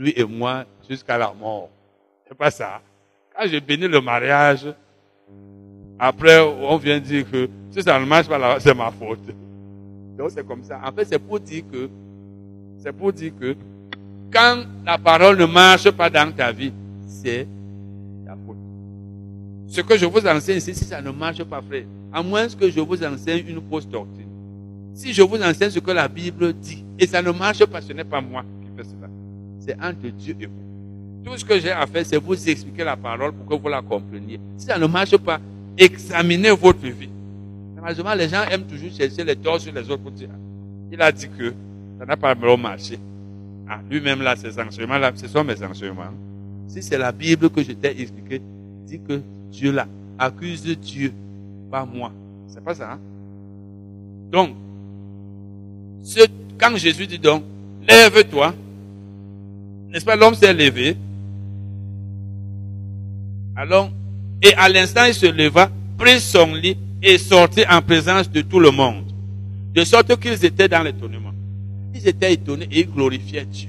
lui 0.00 0.14
et 0.16 0.24
moi, 0.24 0.64
jusqu'à 0.88 1.18
la 1.18 1.32
mort. 1.38 1.68
C'est 2.26 2.36
pas 2.36 2.50
ça. 2.50 2.80
Quand 3.36 3.46
j'ai 3.46 3.60
béni 3.60 3.86
le 3.86 4.00
mariage, 4.00 4.66
après, 5.98 6.40
on 6.40 6.76
vient 6.78 6.98
dire 6.98 7.30
que 7.30 7.48
si 7.70 7.82
ça 7.82 8.00
ne 8.00 8.06
marche 8.06 8.26
pas, 8.26 8.58
c'est 8.60 8.74
ma 8.74 8.90
faute. 8.90 9.18
Donc 10.16 10.30
c'est 10.30 10.46
comme 10.46 10.64
ça. 10.64 10.80
En 10.82 10.90
fait, 10.90 11.04
c'est 11.04 11.18
pour 11.18 11.38
dire 11.38 11.62
que, 11.70 11.90
c'est 12.78 12.92
pour 12.92 13.12
dire 13.12 13.32
que, 13.38 13.54
quand 14.32 14.64
la 14.86 14.96
parole 14.96 15.38
ne 15.38 15.44
marche 15.44 15.90
pas 15.90 16.08
dans 16.08 16.32
ta 16.34 16.50
vie, 16.50 16.72
c'est 17.06 17.46
ta 18.26 18.32
faute. 18.46 18.56
Ce 19.68 19.82
que 19.82 19.98
je 19.98 20.06
vous 20.06 20.26
enseigne 20.26 20.56
ici, 20.56 20.74
si 20.74 20.84
ça 20.84 21.02
ne 21.02 21.10
marche 21.10 21.44
pas, 21.44 21.60
frère, 21.60 21.84
à 22.10 22.22
moins 22.22 22.48
que 22.48 22.70
je 22.70 22.80
vous 22.80 23.04
enseigne 23.04 23.44
une 23.46 23.60
fausse 23.68 23.86
doctrine. 23.86 24.28
Si 24.94 25.12
je 25.12 25.22
vous 25.22 25.40
enseigne 25.42 25.70
ce 25.70 25.78
que 25.78 25.90
la 25.90 26.08
Bible 26.08 26.54
dit, 26.54 26.84
et 26.98 27.06
ça 27.06 27.20
ne 27.20 27.30
marche 27.30 27.64
pas, 27.66 27.82
ce 27.82 27.92
n'est 27.92 28.04
pas 28.04 28.20
moi 28.22 28.44
c'est 29.70 29.84
entre 29.84 30.08
Dieu 30.16 30.36
et 30.40 30.46
vous. 30.46 31.24
Tout 31.24 31.36
ce 31.36 31.44
que 31.44 31.58
j'ai 31.58 31.70
à 31.70 31.86
faire, 31.86 32.04
c'est 32.04 32.16
vous 32.16 32.48
expliquer 32.48 32.84
la 32.84 32.96
parole 32.96 33.32
pour 33.32 33.46
que 33.46 33.62
vous 33.62 33.68
la 33.68 33.82
compreniez. 33.82 34.40
Si 34.56 34.66
ça 34.66 34.78
ne 34.78 34.86
marche 34.86 35.16
pas, 35.18 35.38
examinez 35.76 36.50
votre 36.50 36.86
vie. 36.86 37.08
Malheureusement, 37.76 38.14
les 38.14 38.28
gens 38.28 38.42
aiment 38.44 38.64
toujours 38.64 38.90
chercher 38.90 39.24
les 39.24 39.36
torts 39.36 39.60
sur 39.60 39.72
les 39.72 39.82
autres 39.90 40.02
pour 40.02 40.10
dire, 40.10 40.28
il 40.90 41.00
a 41.00 41.12
dit 41.12 41.28
que 41.28 41.54
ça 41.98 42.06
n'a 42.06 42.16
pas 42.16 42.34
vraiment 42.34 42.56
marché. 42.56 42.98
Ah, 43.68 43.80
lui-même 43.88 44.22
là, 44.22 44.34
ces 44.36 44.58
enseignements-là, 44.58 45.12
ce 45.14 45.28
sont 45.28 45.44
mes 45.44 45.62
enseignements. 45.62 46.04
Si 46.66 46.82
c'est 46.82 46.98
la 46.98 47.12
Bible 47.12 47.50
que 47.50 47.62
je 47.62 47.72
t'ai 47.72 48.00
expliqué, 48.00 48.40
dis 48.86 49.00
que 49.00 49.20
Dieu 49.52 49.72
là, 49.72 49.86
accuse 50.18 50.64
Dieu, 50.78 51.12
pas 51.70 51.84
moi. 51.84 52.12
C'est 52.48 52.62
pas 52.62 52.74
ça. 52.74 52.92
Hein? 52.92 52.98
Donc, 54.32 54.50
quand 56.58 56.76
Jésus 56.76 57.06
dit 57.06 57.18
donc, 57.18 57.44
lève-toi, 57.86 58.54
n'est-ce 59.90 60.04
pas, 60.04 60.16
l'homme 60.16 60.34
s'est 60.34 60.52
levé. 60.52 60.96
Alors, 63.56 63.90
et 64.42 64.54
à 64.54 64.68
l'instant, 64.68 65.04
il 65.04 65.14
se 65.14 65.26
leva, 65.26 65.70
prit 65.98 66.20
son 66.20 66.54
lit 66.54 66.76
et 67.02 67.18
sortit 67.18 67.64
en 67.68 67.82
présence 67.82 68.30
de 68.30 68.40
tout 68.42 68.60
le 68.60 68.70
monde. 68.70 69.04
De 69.74 69.84
sorte 69.84 70.18
qu'ils 70.18 70.44
étaient 70.44 70.68
dans 70.68 70.82
l'étonnement. 70.82 71.32
Ils 71.94 72.08
étaient 72.08 72.32
étonnés 72.32 72.68
et 72.70 72.80
ils 72.80 72.90
glorifiaient 72.90 73.44
Dieu. 73.44 73.68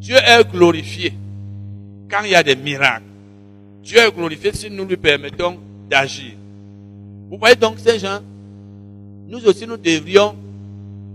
Dieu 0.00 0.16
est 0.16 0.50
glorifié 0.50 1.12
quand 2.10 2.22
il 2.24 2.30
y 2.30 2.34
a 2.34 2.42
des 2.42 2.56
miracles. 2.56 3.04
Dieu 3.82 3.98
est 3.98 4.12
glorifié 4.12 4.52
si 4.52 4.70
nous 4.70 4.84
lui 4.84 4.96
permettons 4.96 5.58
d'agir. 5.88 6.32
Vous 7.30 7.38
voyez 7.38 7.56
donc 7.56 7.78
ces 7.78 7.98
gens, 7.98 8.20
nous 9.28 9.44
aussi 9.46 9.66
nous 9.66 9.76
devrions 9.76 10.34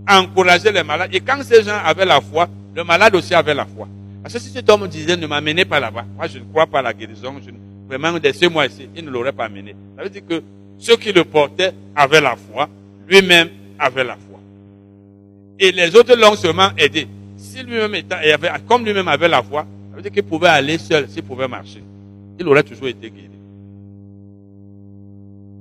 encourager 0.07 0.71
les 0.71 0.83
malades. 0.83 1.09
Et 1.13 1.19
quand 1.19 1.41
ces 1.43 1.63
gens 1.63 1.77
avaient 1.83 2.05
la 2.05 2.21
foi, 2.21 2.47
le 2.75 2.83
malade 2.83 3.15
aussi 3.15 3.33
avait 3.33 3.53
la 3.53 3.65
foi. 3.65 3.87
Parce 4.21 4.33
que 4.33 4.39
si 4.39 4.49
cet 4.49 4.69
homme 4.69 4.87
disait 4.87 5.17
ne 5.17 5.27
m'amenez 5.27 5.65
pas 5.65 5.79
là-bas, 5.79 6.05
moi 6.15 6.27
je 6.27 6.39
ne 6.39 6.43
crois 6.45 6.65
pas 6.65 6.79
à 6.79 6.81
la 6.81 6.93
guérison, 6.93 7.35
je, 7.45 7.51
vraiment 7.87 8.17
de 8.17 8.31
ce 8.31 8.45
mois 8.47 8.69
ci 8.69 8.87
il 8.95 9.05
ne 9.05 9.09
l'aurait 9.09 9.33
pas 9.33 9.45
amené. 9.45 9.75
Ça 9.97 10.03
veut 10.03 10.09
dire 10.09 10.21
que 10.27 10.41
ceux 10.77 10.95
qui 10.95 11.11
le 11.11 11.23
portaient 11.23 11.73
avaient 11.95 12.21
la 12.21 12.35
foi, 12.35 12.69
lui-même 13.07 13.49
avait 13.77 14.03
la 14.03 14.15
foi. 14.15 14.39
Et 15.59 15.71
les 15.71 15.95
autres 15.95 16.15
l'ont 16.15 16.35
seulement 16.35 16.69
aidé. 16.77 17.07
Si 17.37 17.61
lui-même 17.63 17.95
était, 17.95 18.15
comme 18.67 18.85
lui-même 18.85 19.07
avait 19.07 19.27
la 19.27 19.43
foi, 19.43 19.65
ça 19.91 19.95
veut 19.97 20.01
dire 20.01 20.11
qu'il 20.11 20.23
pouvait 20.23 20.47
aller 20.47 20.77
seul, 20.77 21.07
s'il 21.09 21.23
pouvait 21.23 21.47
marcher. 21.47 21.83
Il 22.39 22.47
aurait 22.47 22.63
toujours 22.63 22.87
été 22.87 23.09
guéri. 23.09 23.29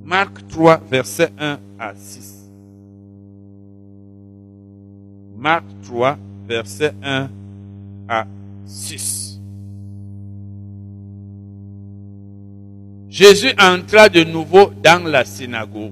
Marc 0.04 0.46
3, 0.48 0.80
verset 0.90 1.30
1 1.38 1.58
à 1.78 1.94
6. 1.94 2.41
Marc 5.42 5.64
3, 5.82 6.16
verset 6.46 6.94
1 7.02 7.28
à 8.08 8.26
6. 8.64 9.40
Jésus 13.10 13.50
entra 13.58 14.08
de 14.08 14.22
nouveau 14.22 14.70
dans 14.84 15.04
la 15.04 15.24
synagogue. 15.24 15.90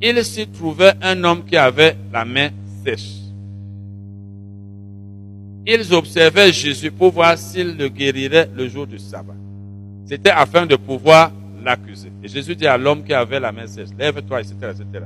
Il 0.00 0.24
s'y 0.24 0.46
trouvait 0.46 0.92
un 1.02 1.24
homme 1.24 1.44
qui 1.44 1.56
avait 1.56 1.96
la 2.12 2.24
main 2.24 2.50
sèche. 2.84 3.16
Ils 5.66 5.92
observaient 5.92 6.52
Jésus 6.52 6.92
pour 6.92 7.10
voir 7.10 7.36
s'il 7.36 7.76
le 7.76 7.88
guérirait 7.88 8.48
le 8.54 8.68
jour 8.68 8.86
du 8.86 9.00
sabbat. 9.00 9.34
C'était 10.06 10.30
afin 10.30 10.64
de 10.64 10.76
pouvoir 10.76 11.32
l'accuser. 11.64 12.12
Et 12.22 12.28
Jésus 12.28 12.54
dit 12.54 12.68
à 12.68 12.78
l'homme 12.78 13.02
qui 13.02 13.12
avait 13.12 13.40
la 13.40 13.50
main 13.50 13.66
sèche, 13.66 13.88
lève-toi, 13.98 14.42
etc., 14.42 14.54
etc. 14.70 15.04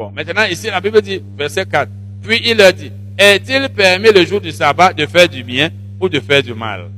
Bon, 0.00 0.10
maintenant 0.12 0.44
ici 0.44 0.68
la 0.68 0.80
Bible 0.80 1.02
dit, 1.02 1.22
verset 1.36 1.66
4, 1.66 1.90
puis 2.22 2.40
il 2.46 2.56
leur 2.56 2.72
dit, 2.72 2.90
est-il 3.18 3.68
permis 3.68 4.10
le 4.10 4.24
jour 4.24 4.40
du 4.40 4.50
sabbat 4.50 4.94
de 4.94 5.04
faire 5.04 5.28
du 5.28 5.44
bien 5.44 5.68
ou 6.00 6.08
de 6.08 6.18
faire 6.20 6.42
du 6.42 6.54
mal? 6.54 6.88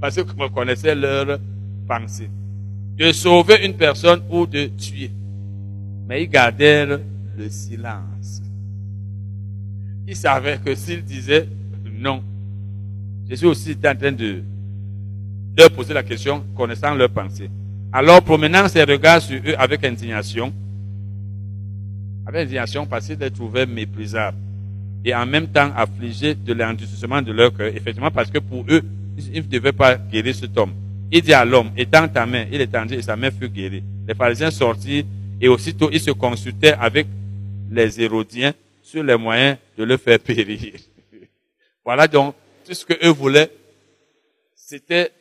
Parce 0.00 0.16
que 0.16 0.22
vous 0.22 0.48
connaissez 0.48 0.92
leur 0.92 1.38
pensée. 1.86 2.28
De 2.96 3.12
sauver 3.12 3.64
une 3.64 3.74
personne 3.74 4.22
ou 4.28 4.44
de 4.44 4.66
tuer. 4.76 5.12
Mais 6.08 6.24
ils 6.24 6.28
gardèrent 6.28 6.98
le 7.38 7.48
silence. 7.48 8.42
Ils 10.08 10.16
savaient 10.16 10.58
que 10.58 10.74
s'ils 10.74 11.04
disaient 11.04 11.46
non, 11.92 12.24
Jésus 13.28 13.46
aussi 13.46 13.70
était 13.70 13.90
en 13.90 13.94
train 13.94 14.10
de 14.10 14.42
leur 15.56 15.70
poser 15.70 15.94
la 15.94 16.02
question, 16.02 16.42
connaissant 16.56 16.92
leur 16.92 17.08
pensée. 17.08 17.48
Alors, 17.92 18.20
promenant 18.20 18.66
ses 18.66 18.82
regards 18.82 19.22
sur 19.22 19.40
eux 19.46 19.54
avec 19.56 19.84
indignation, 19.84 20.52
avec 22.26 22.42
indignation 22.42 22.86
parce 22.86 23.06
qu'ils 23.06 23.18
les 23.18 23.30
trouvaient 23.30 23.66
méprisables 23.66 24.36
et 25.04 25.14
en 25.14 25.24
même 25.24 25.46
temps 25.46 25.70
affligés 25.76 26.34
de 26.34 26.52
l'endurcissement 26.52 27.22
de 27.22 27.32
leur 27.32 27.56
cœur, 27.56 27.68
effectivement 27.68 28.10
parce 28.10 28.30
que 28.30 28.38
pour 28.38 28.64
eux, 28.68 28.82
ils 29.32 29.42
ne 29.42 29.46
devaient 29.46 29.72
pas 29.72 29.96
guérir 29.96 30.34
cet 30.34 30.58
homme. 30.58 30.72
Il 31.12 31.22
dit 31.22 31.32
à 31.32 31.44
l'homme, 31.44 31.70
étends 31.76 32.08
ta 32.08 32.26
main, 32.26 32.46
il 32.50 32.60
étendit 32.60 32.94
et 32.94 33.02
sa 33.02 33.14
main 33.14 33.30
fut 33.30 33.48
guérie. 33.48 33.84
Les 34.08 34.14
pharisiens 34.14 34.50
sortirent 34.50 35.04
et 35.40 35.46
aussitôt 35.46 35.88
ils 35.92 36.00
se 36.00 36.10
consultaient 36.10 36.74
avec 36.74 37.06
les 37.70 38.00
Hérodiens 38.00 38.52
sur 38.82 39.04
les 39.04 39.16
moyens 39.16 39.58
de 39.78 39.84
le 39.84 39.96
faire 39.96 40.18
périr. 40.18 40.58
voilà 41.84 42.08
donc, 42.08 42.34
tout 42.66 42.74
ce 42.74 42.84
que 42.84 43.06
eux 43.06 43.12
voulaient, 43.12 43.50
c'était 44.56 45.12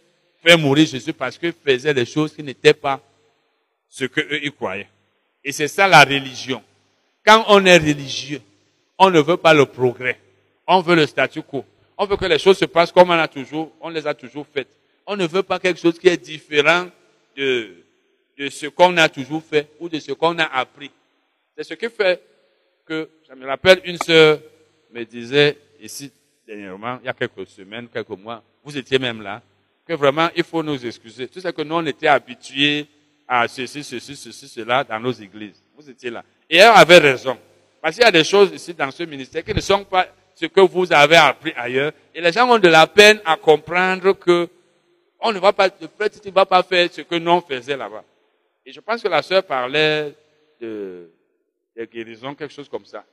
faire 0.44 0.58
mourir 0.58 0.88
Jésus 0.88 1.14
parce 1.14 1.38
qu'il 1.38 1.54
faisait 1.64 1.94
des 1.94 2.06
choses 2.06 2.34
qui 2.34 2.42
n'étaient 2.42 2.74
pas 2.74 3.00
ce 3.88 4.06
que 4.06 4.22
eux 4.22 4.44
y 4.44 4.52
croyaient. 4.52 4.90
Et 5.44 5.52
c'est 5.52 5.68
ça 5.68 5.88
la 5.88 6.04
religion. 6.04 6.64
Quand 7.26 7.46
on 7.48 7.66
est 7.66 7.78
religieux, 7.78 8.42
on 8.98 9.10
ne 9.10 9.20
veut 9.20 9.38
pas 9.38 9.54
le 9.54 9.66
progrès. 9.66 10.20
On 10.68 10.82
veut 10.82 10.96
le 10.96 11.06
statu 11.06 11.42
quo. 11.42 11.66
On 11.98 12.06
veut 12.06 12.18
que 12.18 12.26
les 12.26 12.40
choses 12.40 12.58
se 12.58 12.66
passent 12.66 12.92
comme 12.92 13.10
on 13.10 13.14
a 13.14 13.28
toujours, 13.28 13.72
on 13.82 13.90
les 13.90 14.06
a 14.06 14.14
toujours 14.14 14.46
faites. 14.46 14.68
On 15.08 15.16
ne 15.16 15.26
veut 15.26 15.44
pas 15.44 15.60
quelque 15.60 15.80
chose 15.80 15.98
qui 15.98 16.08
est 16.08 16.18
différent 16.18 16.88
de, 17.38 17.76
de 18.38 18.50
ce 18.50 18.68
qu'on 18.68 18.96
a 18.98 19.08
toujours 19.10 19.44
fait 19.44 19.70
ou 19.80 19.88
de 19.88 20.00
ce 20.00 20.12
qu'on 20.12 20.38
a 20.40 20.46
appris. 20.46 20.92
C'est 21.56 21.64
ce 21.64 21.74
qui 21.74 21.90
fait 21.90 22.22
que, 22.86 23.10
je 23.28 23.34
me 23.36 23.46
rappelle, 23.48 23.82
une 23.86 23.98
sœur 23.98 24.40
me 24.92 25.04
disait 25.04 25.58
ici 25.82 26.12
dernièrement, 26.46 27.00
il 27.02 27.06
y 27.06 27.10
a 27.10 27.14
quelques 27.14 27.48
semaines, 27.48 27.88
quelques 27.92 28.10
mois, 28.10 28.44
vous 28.64 28.78
étiez 28.78 29.00
même 29.00 29.22
là, 29.22 29.42
que 29.86 29.94
vraiment 29.94 30.30
il 30.36 30.44
faut 30.44 30.62
nous 30.62 30.86
excuser. 30.86 31.28
Tout 31.28 31.40
ce 31.40 31.48
que 31.48 31.62
nous 31.62 31.76
on 31.76 31.86
était 31.86 32.08
habitués 32.08 32.86
à 33.28 33.48
ceci, 33.48 33.84
ceci, 33.84 34.16
ceci, 34.16 34.48
cela 34.48 34.84
dans 34.84 35.00
nos 35.00 35.12
églises. 35.12 35.62
Vous 35.76 35.90
étiez 35.90 36.10
là. 36.10 36.24
Et 36.50 36.58
elle 36.58 36.72
avait 36.74 36.98
raison. 36.98 37.38
Parce 37.82 37.96
qu'il 37.96 38.04
y 38.04 38.08
a 38.08 38.12
des 38.12 38.24
choses 38.24 38.52
ici 38.52 38.74
dans 38.74 38.92
ce 38.92 39.04
ministère 39.04 39.44
qui 39.44 39.54
ne 39.54 39.62
sont 39.62 39.84
pas 39.84 40.08
ce 40.36 40.46
que 40.48 40.62
vous 40.62 40.92
avez 40.92 41.16
appris 41.16 41.54
ailleurs. 41.56 41.92
Et 42.14 42.22
les 42.22 42.32
gens 42.32 42.50
ont 42.50 42.60
de 42.60 42.68
la 42.68 42.88
peine 42.88 43.20
à 43.26 43.38
comprendre 43.38 44.14
que 44.14 44.50
on 45.20 45.32
ne 45.32 45.40
va 45.40 45.54
pas, 45.54 45.70
ne 45.70 46.32
va 46.32 46.46
pas 46.46 46.64
faire 46.64 46.90
ce 46.92 47.02
que 47.02 47.16
nous 47.16 47.32
on 47.32 47.42
faisait 47.42 47.78
là-bas. 47.78 48.04
Et 48.66 48.72
je 48.72 48.80
pense 48.80 49.02
que 49.02 49.08
la 49.08 49.22
sœur 49.22 49.44
parlait 49.44 50.14
de, 50.60 51.10
de 51.76 51.86
guérison, 51.86 52.36
quelque 52.36 52.54
chose 52.54 52.70
comme 52.70 52.86
ça. 52.86 53.04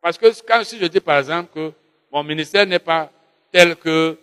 Parce 0.00 0.18
que 0.18 0.26
quand, 0.46 0.62
si 0.64 0.78
je 0.78 0.86
dis 0.86 1.00
par 1.00 1.18
exemple 1.18 1.50
que 1.54 1.72
mon 2.12 2.22
ministère 2.22 2.66
n'est 2.66 2.78
pas 2.78 3.10
tel 3.50 3.76
que 3.76 4.18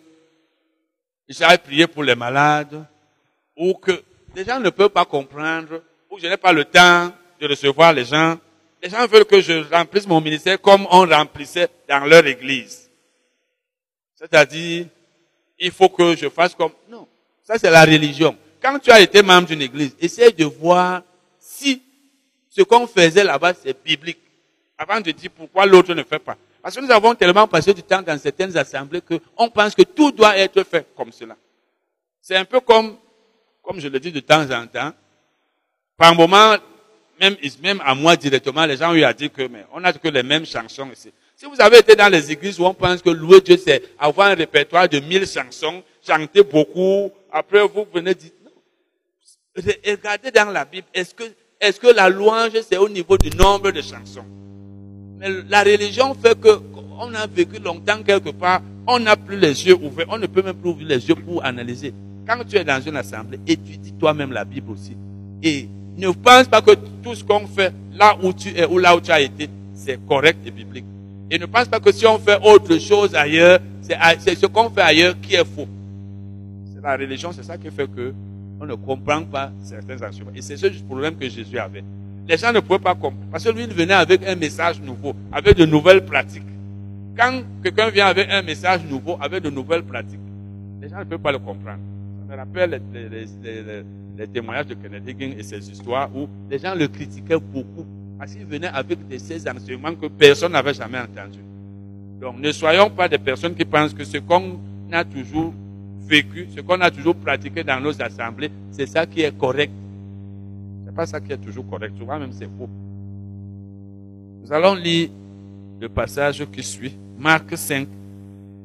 j'aille 1.28 1.58
prier 1.58 1.86
pour 1.86 2.04
les 2.04 2.14
malades, 2.14 2.84
ou 3.56 3.74
que 3.74 4.02
les 4.34 4.44
gens 4.44 4.60
ne 4.60 4.70
peuvent 4.70 4.90
pas 4.90 5.04
comprendre, 5.04 5.82
ou 6.10 6.18
je 6.18 6.26
n'ai 6.26 6.36
pas 6.36 6.52
le 6.52 6.64
temps 6.64 7.12
de 7.40 7.48
recevoir 7.48 7.92
les 7.92 8.04
gens. 8.04 8.38
Les 8.82 8.90
gens 8.90 9.06
veulent 9.06 9.24
que 9.24 9.40
je 9.40 9.62
remplisse 9.72 10.06
mon 10.08 10.20
ministère 10.20 10.60
comme 10.60 10.86
on 10.90 11.06
remplissait 11.06 11.68
dans 11.88 12.04
leur 12.04 12.26
église. 12.26 12.90
C'est-à-dire, 14.16 14.86
il 15.58 15.70
faut 15.70 15.88
que 15.88 16.16
je 16.16 16.28
fasse 16.28 16.54
comme... 16.54 16.72
Non, 16.88 17.06
ça 17.44 17.58
c'est 17.58 17.70
la 17.70 17.84
religion. 17.84 18.36
Quand 18.60 18.78
tu 18.80 18.90
as 18.90 19.00
été 19.00 19.22
membre 19.22 19.48
d'une 19.48 19.62
église, 19.62 19.94
essaye 20.00 20.32
de 20.32 20.44
voir 20.44 21.02
si 21.38 21.80
ce 22.48 22.62
qu'on 22.62 22.86
faisait 22.88 23.22
là-bas 23.22 23.54
c'est 23.54 23.80
biblique. 23.84 24.18
Avant 24.76 25.00
de 25.00 25.12
dire 25.12 25.30
pourquoi 25.30 25.64
l'autre 25.64 25.94
ne 25.94 26.02
fait 26.02 26.18
pas. 26.18 26.36
Parce 26.60 26.74
que 26.74 26.80
nous 26.80 26.90
avons 26.90 27.14
tellement 27.14 27.46
passé 27.46 27.72
du 27.72 27.82
temps 27.84 28.02
dans 28.02 28.18
certaines 28.18 28.56
assemblées 28.56 29.00
qu'on 29.00 29.48
pense 29.48 29.74
que 29.76 29.82
tout 29.82 30.10
doit 30.10 30.36
être 30.36 30.64
fait 30.64 30.86
comme 30.96 31.12
cela. 31.12 31.36
C'est 32.20 32.36
un 32.36 32.44
peu 32.44 32.60
comme, 32.60 32.96
comme 33.62 33.78
je 33.78 33.86
le 33.86 34.00
dis 34.00 34.10
de 34.10 34.20
temps 34.20 34.48
en 34.50 34.66
temps, 34.66 34.92
par 35.96 36.14
moment, 36.14 36.56
même, 37.62 37.80
à 37.84 37.94
moi 37.94 38.16
directement, 38.16 38.66
les 38.66 38.76
gens 38.76 38.90
ont 38.90 38.94
eu 38.94 39.04
à 39.04 39.12
dire 39.12 39.32
que, 39.32 39.42
mais 39.46 39.64
on 39.72 39.80
n'a 39.80 39.92
que 39.92 40.08
les 40.08 40.22
mêmes 40.22 40.44
chansons 40.44 40.88
ici. 40.92 41.10
Si 41.36 41.46
vous 41.46 41.60
avez 41.60 41.78
été 41.78 41.94
dans 41.94 42.10
les 42.10 42.30
églises 42.30 42.58
où 42.60 42.64
on 42.64 42.74
pense 42.74 43.02
que 43.02 43.10
louer 43.10 43.40
Dieu, 43.40 43.56
c'est 43.56 43.82
avoir 43.98 44.28
un 44.28 44.34
répertoire 44.34 44.88
de 44.88 45.00
mille 45.00 45.26
chansons, 45.26 45.82
chanter 46.06 46.42
beaucoup, 46.42 47.10
après 47.30 47.66
vous 47.66 47.86
venez 47.92 48.14
dire, 48.14 48.30
non. 48.44 49.62
Regardez 49.86 50.30
dans 50.30 50.50
la 50.50 50.64
Bible, 50.64 50.86
est-ce 50.94 51.14
que, 51.14 51.24
est-ce 51.60 51.78
que 51.78 51.88
la 51.88 52.08
louange, 52.08 52.60
c'est 52.68 52.76
au 52.76 52.88
niveau 52.88 53.16
du 53.16 53.30
nombre 53.30 53.70
de 53.70 53.80
chansons? 53.80 54.24
Mais 55.18 55.28
la 55.48 55.62
religion 55.62 56.14
fait 56.14 56.38
que 56.40 56.60
on 56.98 57.14
a 57.14 57.26
vécu 57.26 57.58
longtemps 57.58 58.02
quelque 58.02 58.30
part, 58.30 58.62
on 58.86 58.98
n'a 58.98 59.16
plus 59.16 59.36
les 59.36 59.66
yeux 59.66 59.74
ouverts, 59.74 60.06
on 60.08 60.18
ne 60.18 60.26
peut 60.26 60.42
même 60.42 60.54
plus 60.54 60.70
ouvrir 60.70 60.88
les 60.88 61.08
yeux 61.08 61.14
pour 61.14 61.44
analyser. 61.44 61.92
Quand 62.26 62.38
tu 62.44 62.56
es 62.56 62.64
dans 62.64 62.80
une 62.80 62.96
assemblée, 62.96 63.40
étudie 63.46 63.92
toi-même 63.94 64.32
la 64.32 64.44
Bible 64.44 64.70
aussi. 64.70 64.96
Et 65.42 65.68
ne 65.98 66.10
pense 66.10 66.48
pas 66.48 66.62
que 66.62 66.72
tout 67.02 67.14
ce 67.14 67.24
qu'on 67.24 67.46
fait 67.46 67.72
là 67.94 68.16
où 68.22 68.32
tu 68.32 68.48
es 68.50 68.64
ou 68.64 68.78
là 68.78 68.96
où 68.96 69.00
tu 69.00 69.10
as 69.10 69.20
été, 69.20 69.48
c'est 69.74 69.98
correct 70.06 70.38
et 70.46 70.50
biblique. 70.50 70.84
Et 71.30 71.38
ne 71.38 71.46
pense 71.46 71.68
pas 71.68 71.80
que 71.80 71.92
si 71.92 72.06
on 72.06 72.18
fait 72.18 72.38
autre 72.42 72.78
chose 72.78 73.14
ailleurs, 73.14 73.58
c'est 73.80 74.34
ce 74.34 74.46
qu'on 74.46 74.70
fait 74.70 74.82
ailleurs 74.82 75.14
qui 75.20 75.34
est 75.34 75.44
faux. 75.44 75.68
C'est 76.74 76.82
la 76.82 76.96
religion, 76.96 77.32
c'est 77.32 77.44
ça 77.44 77.56
qui 77.56 77.70
fait 77.70 77.86
que 77.86 78.12
on 78.60 78.66
ne 78.66 78.74
comprend 78.74 79.22
pas 79.22 79.50
certains 79.62 79.96
enseignements. 79.96 80.32
Et 80.34 80.42
c'est 80.42 80.56
ce 80.56 80.66
problème 80.84 81.16
que 81.16 81.28
Jésus 81.28 81.58
avait 81.58 81.82
les 82.28 82.36
gens 82.36 82.52
ne 82.52 82.60
pouvaient 82.60 82.78
pas 82.78 82.94
comprendre. 82.94 83.26
Parce 83.30 83.44
que 83.44 83.50
lui, 83.50 83.64
il 83.64 83.72
venait 83.72 83.94
avec 83.94 84.26
un 84.26 84.34
message 84.34 84.80
nouveau, 84.80 85.14
avec 85.32 85.56
de 85.56 85.64
nouvelles 85.64 86.04
pratiques. 86.04 86.42
Quand 87.16 87.42
quelqu'un 87.62 87.90
vient 87.90 88.06
avec 88.06 88.28
un 88.30 88.42
message 88.42 88.80
nouveau, 88.88 89.18
avec 89.20 89.42
de 89.42 89.50
nouvelles 89.50 89.82
pratiques, 89.82 90.20
les 90.80 90.88
gens 90.88 90.98
ne 90.98 91.04
peuvent 91.04 91.18
pas 91.18 91.32
le 91.32 91.38
comprendre. 91.38 91.80
Me 92.32 92.36
rappelle 92.38 92.80
les, 94.16 94.26
témoignages 94.26 94.68
de 94.68 94.74
Kennedy 94.74 95.10
Hagin 95.10 95.32
et 95.36 95.42
ses 95.42 95.70
histoires 95.70 96.08
où 96.16 96.26
les 96.50 96.58
gens 96.58 96.74
le 96.74 96.88
critiquaient 96.88 97.38
beaucoup. 97.38 97.84
Parce 98.18 98.34
qu'il 98.34 98.46
venait 98.46 98.68
avec 98.68 99.06
des 99.06 99.18
ces 99.18 99.46
enseignements 99.46 99.94
que 99.94 100.06
personne 100.06 100.52
n'avait 100.52 100.72
jamais 100.72 100.98
entendus. 100.98 101.44
Donc 102.22 102.38
ne 102.38 102.50
soyons 102.52 102.88
pas 102.88 103.06
des 103.06 103.18
personnes 103.18 103.54
qui 103.54 103.66
pensent 103.66 103.92
que 103.92 104.04
ce 104.04 104.16
qu'on 104.16 104.58
a 104.90 105.04
toujours 105.04 105.52
vécu, 106.06 106.48
ce 106.56 106.62
qu'on 106.62 106.80
a 106.80 106.90
toujours 106.90 107.16
pratiqué 107.16 107.62
dans 107.64 107.78
nos 107.80 108.00
assemblées, 108.00 108.50
c'est 108.70 108.86
ça 108.86 109.04
qui 109.04 109.20
est 109.20 109.36
correct. 109.36 109.72
C'est 110.86 110.94
pas 110.94 111.04
ça 111.04 111.20
qui 111.20 111.32
est 111.32 111.36
toujours 111.36 111.68
correct. 111.68 111.92
Souvent 111.98 112.18
même 112.18 112.32
c'est 112.32 112.46
faux. 112.46 112.70
Nous 114.42 114.50
allons 114.50 114.74
lire 114.74 115.10
le 115.78 115.88
passage 115.90 116.46
qui 116.50 116.62
suit. 116.62 116.96
Marc 117.18 117.58
5, 117.58 117.86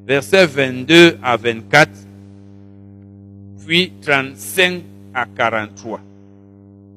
versets 0.08 0.46
22 0.46 1.18
à 1.22 1.36
24, 1.36 2.07
puis 3.68 3.92
35 4.02 4.82
à 5.14 5.26
43. 5.26 6.00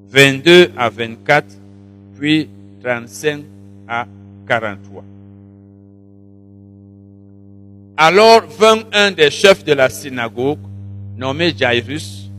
22 0.09 0.71
à 0.77 0.89
24, 0.89 1.47
puis 2.17 2.49
35 2.81 3.43
à 3.89 4.07
43. 4.47 5.05
Alors 7.97 8.43
vint 8.47 8.83
un 8.93 9.11
des 9.11 9.31
chefs 9.31 9.65
de 9.65 9.73
la 9.73 9.89
synagogue, 9.89 10.61
nommé 11.17 11.53
Jairus, 11.57 12.31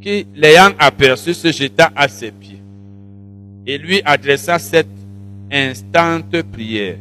qui, 0.00 0.24
l'ayant 0.36 0.70
aperçu, 0.78 1.34
se 1.34 1.50
jeta 1.50 1.90
à 1.96 2.06
ses 2.06 2.30
pieds 2.30 2.62
et 3.66 3.76
lui 3.76 4.00
adressa 4.04 4.58
cette 4.60 4.86
instante 5.50 6.42
prière. 6.52 6.96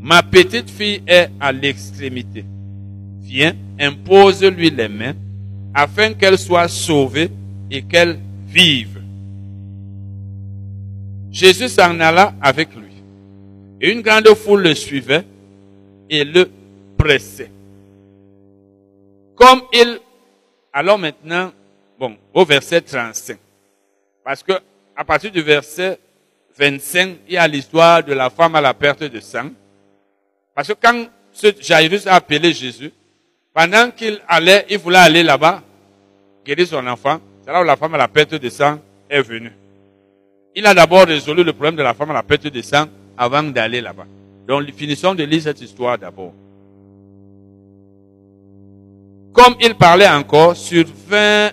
Ma 0.00 0.22
petite 0.22 0.70
fille 0.70 1.02
est 1.06 1.30
à 1.40 1.50
l'extrémité. 1.50 2.44
Viens, 3.22 3.54
impose-lui 3.80 4.70
les 4.70 4.88
mains 4.88 5.14
afin 5.78 6.12
qu'elle 6.14 6.36
soit 6.36 6.66
sauvée 6.66 7.30
et 7.70 7.82
qu'elle 7.82 8.18
vive. 8.48 9.00
Jésus 11.30 11.68
s'en 11.68 12.00
alla 12.00 12.34
avec 12.42 12.74
lui. 12.74 12.90
Et 13.80 13.92
une 13.92 14.00
grande 14.00 14.26
foule 14.34 14.62
le 14.62 14.74
suivait 14.74 15.24
et 16.10 16.24
le 16.24 16.50
pressait. 16.96 17.52
Comme 19.36 19.62
il, 19.72 20.00
alors 20.72 20.98
maintenant, 20.98 21.52
bon, 21.96 22.16
au 22.34 22.44
verset 22.44 22.80
35. 22.80 23.38
Parce 24.24 24.42
que, 24.42 24.54
à 24.96 25.04
partir 25.04 25.30
du 25.30 25.42
verset 25.42 26.00
25, 26.58 27.18
il 27.28 27.34
y 27.34 27.36
a 27.36 27.46
l'histoire 27.46 28.02
de 28.02 28.14
la 28.14 28.30
femme 28.30 28.56
à 28.56 28.60
la 28.60 28.74
perte 28.74 29.04
de 29.04 29.20
sang. 29.20 29.50
Parce 30.56 30.66
que 30.66 30.74
quand 30.82 31.06
ce 31.32 31.52
Jairus 31.60 32.08
a 32.08 32.16
appelé 32.16 32.52
Jésus, 32.52 32.90
pendant 33.54 33.92
qu'il 33.92 34.20
allait, 34.26 34.66
il 34.70 34.78
voulait 34.78 34.98
aller 34.98 35.22
là-bas, 35.22 35.62
guérir 36.48 36.66
son 36.66 36.86
enfant, 36.86 37.18
c'est 37.44 37.52
là 37.52 37.60
où 37.60 37.64
la 37.64 37.76
femme 37.76 37.94
à 37.94 37.98
la 37.98 38.08
perte 38.08 38.34
de 38.34 38.48
sang 38.48 38.78
est 39.10 39.20
venue. 39.20 39.52
Il 40.56 40.64
a 40.64 40.72
d'abord 40.72 41.04
résolu 41.06 41.44
le 41.44 41.52
problème 41.52 41.76
de 41.76 41.82
la 41.82 41.92
femme 41.92 42.10
à 42.10 42.14
la 42.14 42.22
perte 42.22 42.46
de 42.46 42.62
sang 42.62 42.86
avant 43.18 43.42
d'aller 43.42 43.82
là-bas. 43.82 44.06
Donc, 44.46 44.64
finissons 44.72 45.14
de 45.14 45.24
lire 45.24 45.42
cette 45.42 45.60
histoire 45.60 45.98
d'abord. 45.98 46.32
Comme 49.34 49.56
il 49.60 49.74
parlait 49.74 50.08
encore, 50.08 50.56
sur 50.56 50.86
vingt 51.06 51.50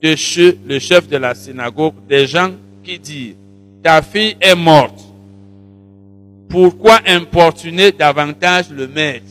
de 0.00 0.14
chez 0.14 0.56
le 0.64 0.78
chef 0.78 1.08
de 1.08 1.16
la 1.16 1.34
synagogue, 1.34 1.94
des 2.08 2.24
gens 2.28 2.52
qui 2.84 3.00
disent, 3.00 3.34
ta 3.82 4.00
fille 4.00 4.36
est 4.40 4.54
morte. 4.54 5.00
Pourquoi 6.48 7.00
importuner 7.04 7.90
davantage 7.90 8.70
le 8.70 8.86
maître? 8.86 9.26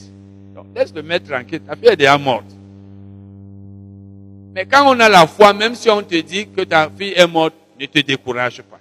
Laisse 0.75 0.93
le 0.93 1.03
maître 1.03 1.30
tranquille, 1.30 1.61
ta 1.61 1.77
fille 1.77 1.88
est 1.88 1.95
déjà 1.95 2.17
morte. 2.17 2.55
Mais 4.56 4.66
quand 4.66 4.88
on 4.90 4.98
a 5.01 5.09
la 5.09 5.27
foi, 5.27 5.51
même 5.51 5.75
si 5.75 5.90
on 5.90 6.01
te 6.01 6.16
dit 6.16 6.48
que 6.48 6.61
ta 6.61 6.90
fille 6.90 7.11
est 7.14 7.27
morte, 7.27 7.53
ne 7.77 7.85
te 7.88 8.00
décourage 8.00 8.61
pas. 8.61 8.80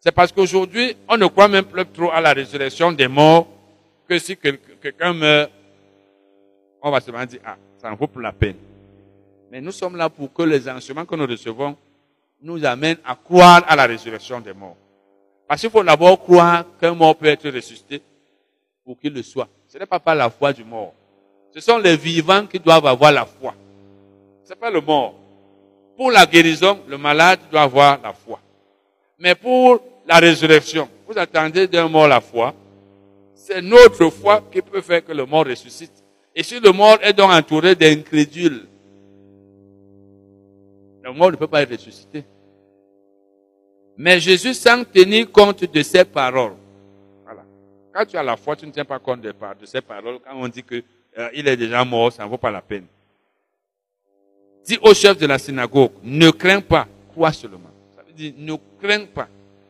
C'est 0.00 0.10
parce 0.10 0.32
qu'aujourd'hui, 0.32 0.96
on 1.06 1.18
ne 1.18 1.26
croit 1.26 1.48
même 1.48 1.66
plus 1.66 1.84
trop 1.84 2.10
à 2.10 2.20
la 2.22 2.32
résurrection 2.32 2.92
des 2.92 3.06
morts 3.06 3.46
que 4.08 4.18
si 4.18 4.38
quelqu'un 4.38 5.12
meurt, 5.12 5.50
on 6.80 6.90
va 6.90 7.00
se 7.00 7.10
dire, 7.10 7.40
ah, 7.44 7.56
ça 7.76 7.92
en 7.92 7.94
vaut 7.94 8.06
pour 8.06 8.22
la 8.22 8.32
peine. 8.32 8.56
Mais 9.52 9.60
nous 9.60 9.72
sommes 9.72 9.96
là 9.96 10.08
pour 10.08 10.32
que 10.32 10.42
les 10.44 10.66
enseignements 10.66 11.04
que 11.04 11.14
nous 11.14 11.26
recevons 11.26 11.76
nous 12.40 12.64
amènent 12.64 12.98
à 13.04 13.14
croire 13.16 13.64
à 13.68 13.76
la 13.76 13.84
résurrection 13.84 14.40
des 14.40 14.54
morts. 14.54 14.76
Parce 15.46 15.60
qu'il 15.60 15.68
faut 15.68 15.84
d'abord 15.84 16.18
croire 16.22 16.64
qu'un 16.80 16.94
mort 16.94 17.16
peut 17.16 17.26
être 17.26 17.50
ressuscité 17.50 18.00
pour 18.82 18.98
qu'il 18.98 19.12
le 19.12 19.22
soit. 19.22 19.48
Ce 19.68 19.76
n'est 19.76 19.84
pas 19.84 20.00
par 20.00 20.14
la 20.14 20.30
foi 20.30 20.54
du 20.54 20.64
mort. 20.64 20.94
Ce 21.52 21.60
sont 21.60 21.76
les 21.76 21.98
vivants 21.98 22.46
qui 22.46 22.58
doivent 22.58 22.86
avoir 22.86 23.12
la 23.12 23.26
foi. 23.26 23.54
Ce 24.46 24.52
n'est 24.52 24.56
pas 24.56 24.70
le 24.70 24.80
mort. 24.80 25.14
Pour 25.96 26.12
la 26.12 26.24
guérison, 26.24 26.78
le 26.86 26.96
malade 26.96 27.40
doit 27.50 27.62
avoir 27.62 28.00
la 28.00 28.12
foi. 28.12 28.38
Mais 29.18 29.34
pour 29.34 29.80
la 30.06 30.18
résurrection, 30.18 30.88
vous 31.04 31.18
attendez 31.18 31.66
d'un 31.66 31.88
mort 31.88 32.06
la 32.06 32.20
foi. 32.20 32.54
C'est 33.34 33.60
notre 33.60 34.08
foi 34.08 34.44
qui 34.52 34.62
peut 34.62 34.80
faire 34.80 35.04
que 35.04 35.10
le 35.10 35.26
mort 35.26 35.44
ressuscite. 35.44 35.92
Et 36.32 36.44
si 36.44 36.60
le 36.60 36.70
mort 36.70 36.96
est 37.02 37.12
donc 37.12 37.32
entouré 37.32 37.74
d'incrédules, 37.74 38.66
le 41.02 41.12
mort 41.12 41.32
ne 41.32 41.36
peut 41.36 41.48
pas 41.48 41.62
être 41.62 41.72
ressuscité. 41.72 42.24
Mais 43.96 44.20
Jésus, 44.20 44.54
sans 44.54 44.84
tenir 44.84 45.32
compte 45.32 45.64
de 45.64 45.82
ses 45.82 46.04
paroles, 46.04 46.54
voilà. 47.24 47.42
Quand 47.92 48.06
tu 48.06 48.16
as 48.16 48.22
la 48.22 48.36
foi, 48.36 48.54
tu 48.54 48.64
ne 48.66 48.70
tiens 48.70 48.84
pas 48.84 49.00
compte 49.00 49.22
de, 49.22 49.32
de 49.32 49.66
ses 49.66 49.80
paroles. 49.80 50.18
Quand 50.24 50.36
on 50.36 50.46
dit 50.46 50.62
qu'il 50.62 50.84
euh, 51.18 51.30
est 51.32 51.56
déjà 51.56 51.84
mort, 51.84 52.12
ça 52.12 52.24
ne 52.24 52.28
vaut 52.28 52.38
pas 52.38 52.50
la 52.52 52.60
peine. 52.60 52.86
Dis 54.66 54.78
au 54.82 54.92
chef 54.94 55.16
de 55.16 55.26
la 55.26 55.38
synagogue, 55.38 55.92
ne 56.02 56.30
crains 56.30 56.60
pas, 56.60 56.88
crois 57.10 57.32
seulement. 57.32 57.70
Ça 57.94 58.02
veut 58.06 58.12
dire, 58.12 58.32
ne 58.36 58.54
crains 58.82 59.04
pas. 59.06 59.28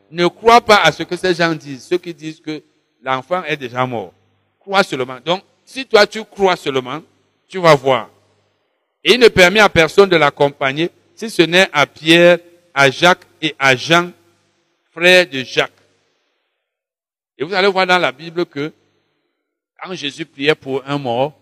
Ne 0.09 0.27
crois 0.27 0.59
pas 0.61 0.77
à 0.77 0.91
ce 0.91 1.03
que 1.03 1.15
ces 1.15 1.35
gens 1.35 1.53
disent, 1.53 1.83
ceux 1.83 1.97
qui 1.97 2.13
disent 2.13 2.39
que 2.39 2.63
l'enfant 3.03 3.43
est 3.43 3.57
déjà 3.57 3.85
mort. 3.85 4.13
Crois 4.59 4.83
seulement. 4.83 5.19
Donc, 5.23 5.43
si 5.63 5.85
toi 5.85 6.07
tu 6.07 6.23
crois 6.23 6.55
seulement, 6.55 7.01
tu 7.47 7.59
vas 7.59 7.75
voir. 7.75 8.09
Et 9.03 9.13
il 9.13 9.19
ne 9.19 9.27
permet 9.27 9.59
à 9.59 9.69
personne 9.69 10.09
de 10.09 10.15
l'accompagner 10.15 10.89
si 11.13 11.29
ce 11.29 11.43
n'est 11.43 11.69
à 11.71 11.85
Pierre, 11.85 12.39
à 12.73 12.89
Jacques 12.89 13.25
et 13.41 13.55
à 13.59 13.75
Jean, 13.75 14.11
frères 14.91 15.27
de 15.27 15.43
Jacques. 15.43 15.71
Et 17.37 17.43
vous 17.43 17.53
allez 17.53 17.67
voir 17.67 17.85
dans 17.85 17.99
la 17.99 18.11
Bible 18.11 18.45
que 18.45 18.71
quand 19.81 19.93
Jésus 19.93 20.25
priait 20.25 20.55
pour 20.55 20.81
un 20.87 20.97
mort, 20.97 21.33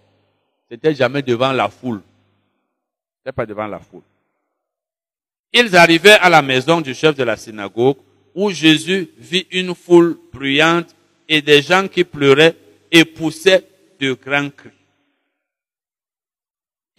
c'était 0.70 0.94
jamais 0.94 1.22
devant 1.22 1.54
la 1.54 1.70
foule. 1.70 2.02
C'était 3.26 3.34
pas 3.36 3.48
devant 3.48 3.66
la 3.66 3.80
foule. 3.80 4.04
Ils 5.52 5.76
arrivaient 5.76 6.12
à 6.12 6.30
la 6.30 6.44
maison 6.44 6.80
du 6.80 6.94
chef 6.94 7.16
de 7.16 7.24
la 7.24 7.36
synagogue 7.36 7.98
où 8.36 8.52
Jésus 8.52 9.10
vit 9.18 9.48
une 9.50 9.74
foule 9.74 10.20
bruyante 10.32 10.96
et 11.28 11.42
des 11.42 11.64
gens 11.64 11.88
qui 11.88 12.04
pleuraient 12.04 12.56
et 12.92 13.04
poussaient 13.04 13.68
de 14.00 14.14
grands 14.14 14.52
cris. 14.52 14.70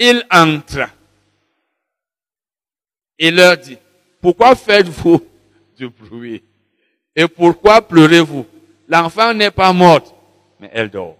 Il 0.00 0.26
entra 0.28 0.88
et 3.16 3.30
leur 3.30 3.56
dit, 3.56 3.78
pourquoi 4.20 4.56
faites-vous 4.56 5.24
du 5.76 5.88
bruit? 5.88 6.42
Et 7.14 7.28
pourquoi 7.28 7.86
pleurez-vous? 7.86 8.44
L'enfant 8.88 9.32
n'est 9.32 9.52
pas 9.52 9.72
morte, 9.72 10.12
mais 10.58 10.70
elle 10.72 10.90
dort. 10.90 11.18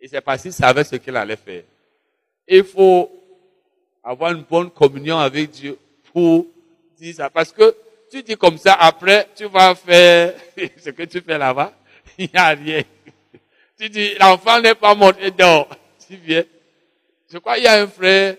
Et 0.00 0.08
c'est 0.08 0.20
parce 0.20 0.42
qu'il 0.42 0.52
savait 0.52 0.82
ce 0.82 0.96
qu'il 0.96 1.16
allait 1.16 1.36
faire. 1.36 1.62
Il 2.48 2.64
faut 2.64 3.17
avoir 4.08 4.32
une 4.32 4.42
bonne 4.42 4.70
communion 4.70 5.18
avec 5.18 5.50
Dieu 5.50 5.78
pour 6.12 6.46
dire 6.98 7.14
ça. 7.14 7.28
Parce 7.28 7.52
que 7.52 7.76
tu 8.10 8.22
dis 8.22 8.36
comme 8.36 8.56
ça, 8.56 8.72
après, 8.74 9.28
tu 9.34 9.44
vas 9.44 9.74
faire 9.74 10.34
ce 10.78 10.90
que 10.90 11.02
tu 11.02 11.20
fais 11.20 11.36
là-bas. 11.36 11.74
Il 12.18 12.30
n'y 12.32 12.38
a 12.38 12.48
rien. 12.48 12.82
Tu 13.78 13.88
dis, 13.90 14.14
l'enfant 14.18 14.60
n'est 14.60 14.74
pas 14.74 14.94
mort, 14.94 15.12
il 15.20 15.30
dort. 15.30 15.68
Tu 16.08 16.16
viens. 16.16 16.42
Je 17.30 17.36
crois 17.36 17.56
qu'il 17.56 17.64
y 17.64 17.66
a 17.68 17.82
un 17.82 17.86
frère 17.86 18.36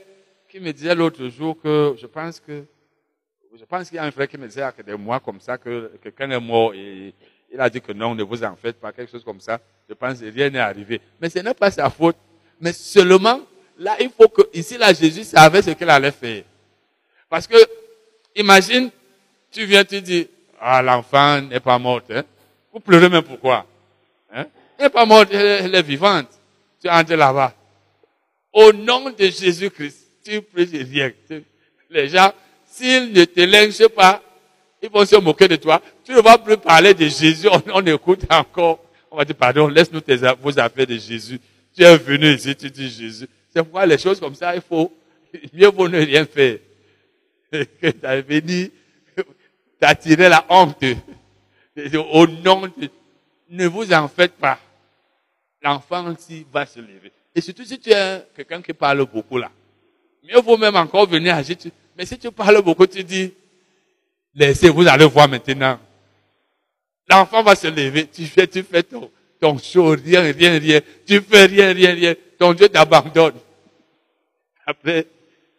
qui 0.50 0.60
me 0.60 0.74
disait 0.74 0.96
l'autre 0.96 1.28
jour 1.28 1.56
que 1.62 1.96
je 2.02 2.08
pense 2.08 2.40
que, 2.40 2.66
je 3.56 3.64
pense 3.64 3.88
qu'il 3.88 3.98
y 3.98 4.00
a 4.00 4.04
un 4.04 4.12
frère 4.12 4.28
qui 4.28 4.38
me 4.40 4.48
disait 4.48 4.68
que 4.76 4.82
des 4.82 4.96
mois 4.96 5.20
comme 5.20 5.40
ça 5.40 5.58
que 5.58 5.92
quelqu'un 6.02 6.32
est 6.32 6.40
mort 6.40 6.74
et 6.74 7.14
il 7.54 7.62
a 7.62 7.70
dit 7.70 7.80
que 7.80 7.92
non, 7.94 8.16
ne 8.16 8.24
vous 8.24 8.44
en 8.44 8.56
faites 8.56 8.80
pas, 8.80 8.92
quelque 8.92 9.12
chose 9.12 9.24
comme 9.24 9.40
ça. 9.40 9.62
Je 9.88 9.94
pense 9.94 10.20
que 10.20 10.26
rien 10.26 10.50
n'est 10.50 10.60
arrivé. 10.60 11.00
Mais 11.22 11.30
ce 11.30 11.40
n'est 11.40 11.54
pas 11.54 11.70
sa 11.70 11.90
faute. 11.92 12.18
Mais 12.60 12.74
seulement, 12.74 13.42
là, 13.80 13.98
il 14.00 14.10
faut 14.10 14.28
que, 14.28 14.42
ici, 14.54 14.78
là, 14.78 14.94
Jésus 14.94 15.24
savait 15.24 15.62
ce 15.62 15.72
qu'il 15.72 15.90
allait 15.90 16.12
faire. 16.12 16.44
Parce 17.30 17.48
que, 17.48 17.58
imagine, 18.36 18.92
tu 19.52 19.66
viens, 19.66 19.84
tu 19.84 20.02
dis, 20.02 20.28
ah, 20.60 20.82
l'enfant 20.82 21.42
n'est 21.42 21.60
pas 21.60 21.80
morte, 21.80 22.12
hein. 22.12 22.24
Vous 22.72 22.80
pleurez 22.80 23.10
même 23.10 23.24
pourquoi? 23.24 23.66
Hein? 24.32 24.46
Elle 24.78 24.86
n'est 24.86 24.90
pas 24.90 25.06
morte, 25.06 25.34
elle 25.34 25.74
est 25.74 25.82
vivante. 25.82 26.28
Tu 26.82 26.90
entres 26.90 27.16
là-bas. 27.16 27.54
Au 28.54 28.72
nom 28.72 29.10
de 29.10 29.26
Jésus-Christ, 29.26 29.98
tu 30.24 30.42
pries 30.42 30.84
rien. 30.84 31.12
Les 31.90 32.10
gens, 32.10 32.32
s'ils 32.66 33.12
ne 33.12 33.26
te 33.26 33.42
lynchent 33.42 33.88
pas, 33.88 34.22
ils 34.82 34.90
vont 34.90 35.06
se 35.06 35.16
moquer 35.16 35.48
de 35.48 35.56
toi. 35.56 35.82
Tu 36.06 36.12
ne 36.12 36.22
vas 36.22 36.38
plus 36.38 36.58
parler 36.58 36.94
de 36.94 37.08
Jésus. 37.08 37.48
On, 37.74 37.86
écoute 37.86 38.22
encore. 38.30 38.84
On 39.12 39.18
va 39.18 39.26
dire, 39.26 39.36
pardon, 39.36 39.68
laisse-nous 39.68 40.02
vos 40.42 40.60
affaires 40.60 40.88
de 40.88 40.98
Jésus. 40.98 41.40
Tu 41.76 41.84
es 41.84 41.98
venu 41.98 42.34
ici, 42.34 42.56
tu 42.56 42.70
dis 42.70 42.90
Jésus. 42.90 43.28
C'est 43.54 43.64
pourquoi 43.64 43.86
les 43.86 43.98
choses 43.98 44.20
comme 44.20 44.36
ça, 44.36 44.56
il 44.56 44.62
faut, 44.62 44.92
mieux 45.54 45.70
vaut 45.70 45.88
ne 45.88 46.00
rien 46.00 46.26
faire. 46.26 46.60
Que 47.52 48.22
venu 48.22 48.72
d'attirer 49.82 50.30
la 50.30 50.46
honte. 50.50 50.84
Au 52.12 52.28
nom 52.28 52.68
de... 52.68 52.90
Ne 53.50 53.66
vous 53.68 53.92
en 53.92 54.08
faites 54.08 54.34
pas. 54.34 54.60
L'enfant 55.62 56.12
aussi 56.12 56.46
va 56.52 56.66
se 56.66 56.80
lever. 56.80 57.12
Et 57.34 57.42
surtout 57.42 57.64
si 57.64 57.80
tu 57.80 57.90
es 57.90 58.26
quelqu'un 58.36 58.62
qui 58.62 58.74
parle 58.74 59.06
beaucoup 59.06 59.38
là. 59.38 59.52
Mieux 60.24 60.40
vaut 60.40 60.58
même 60.58 60.76
encore 60.76 61.08
venir 61.08 61.36
agir. 61.36 61.58
Mais 61.98 62.06
si 62.06 62.18
tu 62.18 62.32
parles 62.32 62.62
beaucoup, 62.62 62.86
tu 62.86 63.04
dis, 63.04 63.34
laissez, 64.36 64.70
vous 64.70 64.88
allez 64.88 65.06
voir 65.06 65.28
maintenant. 65.28 65.80
L'enfant 67.10 67.42
va 67.42 67.56
se 67.56 67.68
lever. 67.68 68.08
Tu 68.08 68.26
fais, 68.26 68.46
tu 68.46 68.62
fais 68.62 68.84
ton, 68.84 69.10
ton 69.40 69.58
show, 69.58 69.90
rien, 69.90 70.32
rien, 70.32 70.60
rien. 70.60 70.82
Tu 71.08 71.20
fais 71.22 71.46
rien, 71.46 71.74
rien, 71.74 71.94
rien. 71.94 72.16
Ton 72.40 72.54
Dieu 72.54 72.70
t'abandonne. 72.70 73.36
Après, 74.66 75.06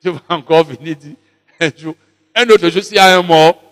tu 0.02 0.08
vas 0.10 0.20
encore 0.30 0.64
venir 0.64 0.96
dire, 0.96 1.14
un 1.60 1.70
jour, 1.76 1.94
un 2.34 2.48
autre 2.48 2.68
jour, 2.70 2.82
s'il 2.82 2.96
y 2.96 2.98
a 2.98 3.18
un 3.18 3.22
mort, 3.22 3.62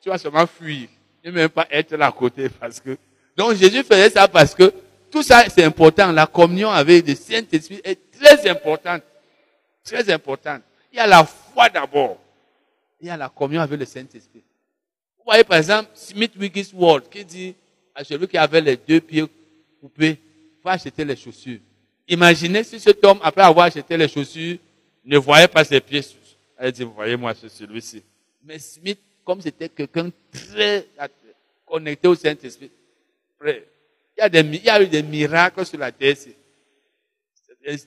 tu 0.00 0.08
vas 0.08 0.18
seulement 0.18 0.46
fuir. 0.46 0.88
Ne 1.24 1.30
même 1.30 1.48
pas 1.48 1.68
être 1.70 1.94
là 1.94 2.08
à 2.08 2.12
côté 2.12 2.48
parce 2.48 2.80
que, 2.80 2.98
donc 3.36 3.54
Jésus 3.54 3.84
faisait 3.84 4.10
ça 4.10 4.26
parce 4.26 4.54
que 4.54 4.74
tout 5.08 5.22
ça, 5.22 5.44
c'est 5.48 5.62
important. 5.62 6.10
La 6.10 6.26
communion 6.26 6.70
avec 6.70 7.06
le 7.06 7.14
Saint-Esprit 7.14 7.80
est 7.84 8.10
très 8.10 8.48
importante. 8.50 9.02
Très 9.84 10.10
importante. 10.12 10.62
Il 10.92 10.96
y 10.96 11.00
a 11.00 11.06
la 11.06 11.24
foi 11.24 11.68
d'abord. 11.68 12.18
Il 13.00 13.06
y 13.06 13.10
a 13.10 13.16
la 13.16 13.28
communion 13.28 13.62
avec 13.62 13.78
le 13.78 13.86
Saint-Esprit. 13.86 14.42
Vous 15.18 15.24
voyez, 15.26 15.44
par 15.44 15.58
exemple, 15.58 15.90
Smith 15.94 16.32
Wigglesworth 16.36 17.08
qui 17.08 17.24
dit 17.24 17.54
à 17.94 18.02
celui 18.02 18.26
qui 18.26 18.38
avait 18.38 18.60
les 18.60 18.76
deux 18.76 19.00
pieds 19.00 19.26
coupés, 19.80 20.18
va 20.64 20.72
acheter 20.72 21.04
les 21.04 21.14
chaussures. 21.16 21.60
Imaginez 22.12 22.62
si 22.62 22.78
cet 22.78 23.02
homme, 23.04 23.20
après 23.22 23.40
avoir 23.40 23.64
acheté 23.64 23.96
les 23.96 24.06
chaussures, 24.06 24.58
ne 25.02 25.16
voyait 25.16 25.48
pas 25.48 25.64
ses 25.64 25.80
pieds. 25.80 26.02
Elle 26.58 26.70
dit, 26.70 26.84
vous 26.84 26.92
voyez, 26.92 27.16
moi, 27.16 27.32
c'est 27.32 27.48
celui-ci. 27.48 28.02
Mais 28.44 28.58
Smith, 28.58 28.98
comme 29.24 29.40
c'était 29.40 29.70
quelqu'un 29.70 30.10
très 30.30 30.88
connecté 31.64 32.06
au 32.08 32.14
Saint-Esprit, 32.14 32.70
il 33.42 34.60
y 34.62 34.68
a 34.68 34.82
eu 34.82 34.88
des 34.88 35.02
miracles 35.02 35.64
sur 35.64 35.78
la 35.78 35.90
terre. 35.90 36.14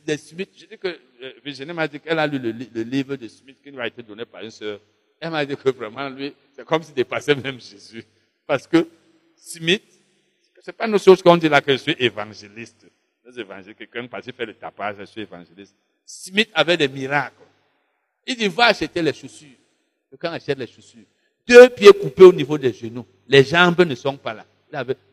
Des, 0.04 0.18
Smith, 0.18 0.50
je 0.58 0.66
dis 0.66 0.78
que 0.80 0.88
euh, 0.88 1.34
Virginie 1.44 1.74
m'a 1.74 1.88
dit 1.88 2.00
qu'elle 2.00 2.18
a 2.18 2.26
lu 2.26 2.40
le, 2.40 2.82
livre 2.82 3.18
de 3.18 3.28
Smith 3.28 3.58
qui 3.62 3.70
lui 3.70 3.80
a 3.80 3.86
été 3.86 4.02
donné 4.02 4.26
par 4.26 4.42
une 4.42 4.50
sœur. 4.50 4.80
Elle 5.20 5.30
m'a 5.30 5.46
dit 5.46 5.56
que 5.56 5.70
vraiment, 5.70 6.10
lui, 6.10 6.34
c'est 6.56 6.66
comme 6.66 6.82
s'il 6.82 6.96
dépassait 6.96 7.36
même 7.36 7.60
Jésus. 7.60 8.04
Parce 8.48 8.66
que 8.66 8.88
Smith, 9.36 9.84
c'est 10.64 10.76
pas 10.76 10.88
une 10.88 10.98
chose 10.98 11.22
qu'on 11.22 11.38
dit 11.38 11.48
là 11.48 11.62
que 11.62 11.74
je 11.74 11.78
suis 11.78 11.96
évangéliste. 12.00 12.88
Les 13.26 13.40
évangélistes, 13.40 13.78
quelqu'un 13.78 14.08
parce 14.08 14.24
qu'il 14.24 14.34
fait 14.34 14.46
le 14.46 14.54
tapage, 14.54 14.98
je 15.00 15.06
suis 15.06 15.22
évangéliste. 15.22 15.76
Smith 16.06 16.50
avait 16.54 16.78
des 16.78 16.88
miracles. 16.88 17.36
Il 18.28 18.36
dit, 18.36 18.48
va 18.48 18.66
acheter 18.66 19.02
les 19.02 19.14
chaussures. 19.14 19.58
Quelqu'un 20.10 20.34
achète 20.34 20.58
les 20.58 20.68
chaussures. 20.68 21.06
Deux 21.48 21.70
pieds 21.70 21.92
coupés 21.92 22.24
au 22.24 22.34
niveau 22.34 22.58
des 22.58 22.74
genoux. 22.74 23.06
Les 23.28 23.44
jambes 23.44 23.82
ne 23.82 23.96
sont 23.96 24.18
pas 24.18 24.34
là. 24.34 24.46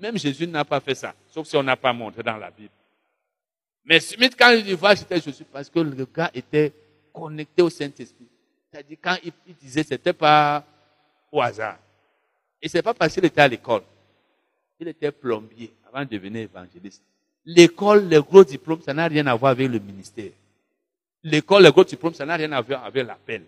Même 0.01 0.19
Jésus 0.19 0.47
n'a 0.47 0.65
pas 0.65 0.81
fait 0.81 0.95
ça, 0.95 1.15
sauf 1.29 1.47
si 1.47 1.57
on 1.57 1.63
n'a 1.63 1.77
pas 1.77 1.93
montré 1.93 2.23
dans 2.23 2.37
la 2.37 2.51
Bible. 2.51 2.73
Mais 3.85 4.01
Smith, 4.01 4.35
quand 4.39 4.51
il 4.51 4.65
dit, 4.65 4.75
va 4.75 4.91
acheter 4.91 5.15
les 5.15 5.21
chaussures, 5.21 5.47
parce 5.53 5.69
que 5.69 5.79
le 5.81 6.07
gars 6.07 6.31
était 6.35 6.73
connecté 7.13 7.63
au 7.63 7.71
Saint-Esprit. 7.71 8.29
C'est-à-dire, 8.71 8.99
quand 9.03 9.17
il, 9.25 9.33
il 9.47 9.55
disait, 9.55 9.83
c'était 9.83 10.13
pas 10.13 10.65
au 11.31 11.41
hasard. 11.41 11.79
Et 12.61 12.69
c'est 12.69 12.83
pas 12.83 12.95
parce 12.95 13.15
qu'il 13.15 13.25
était 13.25 13.41
à 13.41 13.49
l'école. 13.49 13.83
Il 14.79 14.89
était 14.89 15.11
plombier 15.11 15.73
avant 15.87 16.05
de 16.05 16.11
devenir 16.11 16.43
évangéliste. 16.43 17.03
L'école, 17.45 18.09
les 18.09 18.21
gros 18.21 18.45
diplômes, 18.45 18.83
ça 18.83 18.95
n'a 18.95 19.09
rien 19.09 19.27
à 19.27 19.35
voir 19.35 19.53
avec 19.53 19.69
le 19.69 19.79
ministère. 19.79 20.31
L'école, 21.25 21.65
les 21.65 21.71
gros 21.71 21.85
diplômes, 21.85 22.15
ça 22.15 22.25
n'a 22.25 22.37
rien 22.37 22.53
à 22.53 22.61
voir 22.61 22.85
avec 22.85 23.07
l'appel. 23.07 23.45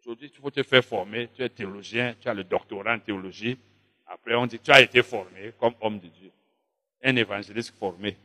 Aujourd'hui, 0.00 0.30
tu 0.30 0.40
faut 0.40 0.50
te 0.50 0.62
faire 0.62 0.84
former. 0.84 1.28
Tu 1.34 1.42
es 1.42 1.48
théologien, 1.48 2.16
tu 2.20 2.28
as 2.28 2.34
le 2.34 2.42
doctorat 2.42 2.94
en 2.94 2.98
théologie. 2.98 3.56
Après, 4.06 4.34
on 4.34 4.46
dit, 4.46 4.58
tu 4.58 4.70
as 4.72 4.82
été 4.82 5.02
formé 5.02 5.52
comme 5.58 5.74
homme 5.80 6.00
de 6.00 6.08
Dieu. 6.08 6.30
Un 7.04 7.14
évangéliste 7.16 7.74
formé. 7.78 8.16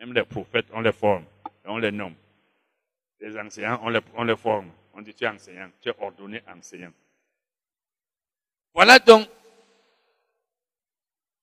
Même 0.00 0.12
les 0.12 0.24
prophètes, 0.24 0.66
on 0.72 0.80
les 0.80 0.92
forme 0.92 1.24
et 1.64 1.68
on 1.68 1.78
les 1.78 1.92
nomme. 1.92 2.14
Les 3.20 3.38
enseignants, 3.38 3.80
on 3.82 3.88
les, 3.88 4.00
on 4.16 4.24
les 4.24 4.36
forme. 4.36 4.70
On 4.92 5.02
dit, 5.02 5.14
tu 5.14 5.24
es 5.24 5.28
enseignant, 5.28 5.70
tu 5.80 5.88
es 5.88 5.94
ordonné 5.98 6.42
enseignant. 6.52 6.92
Voilà 8.74 8.98
donc. 8.98 9.28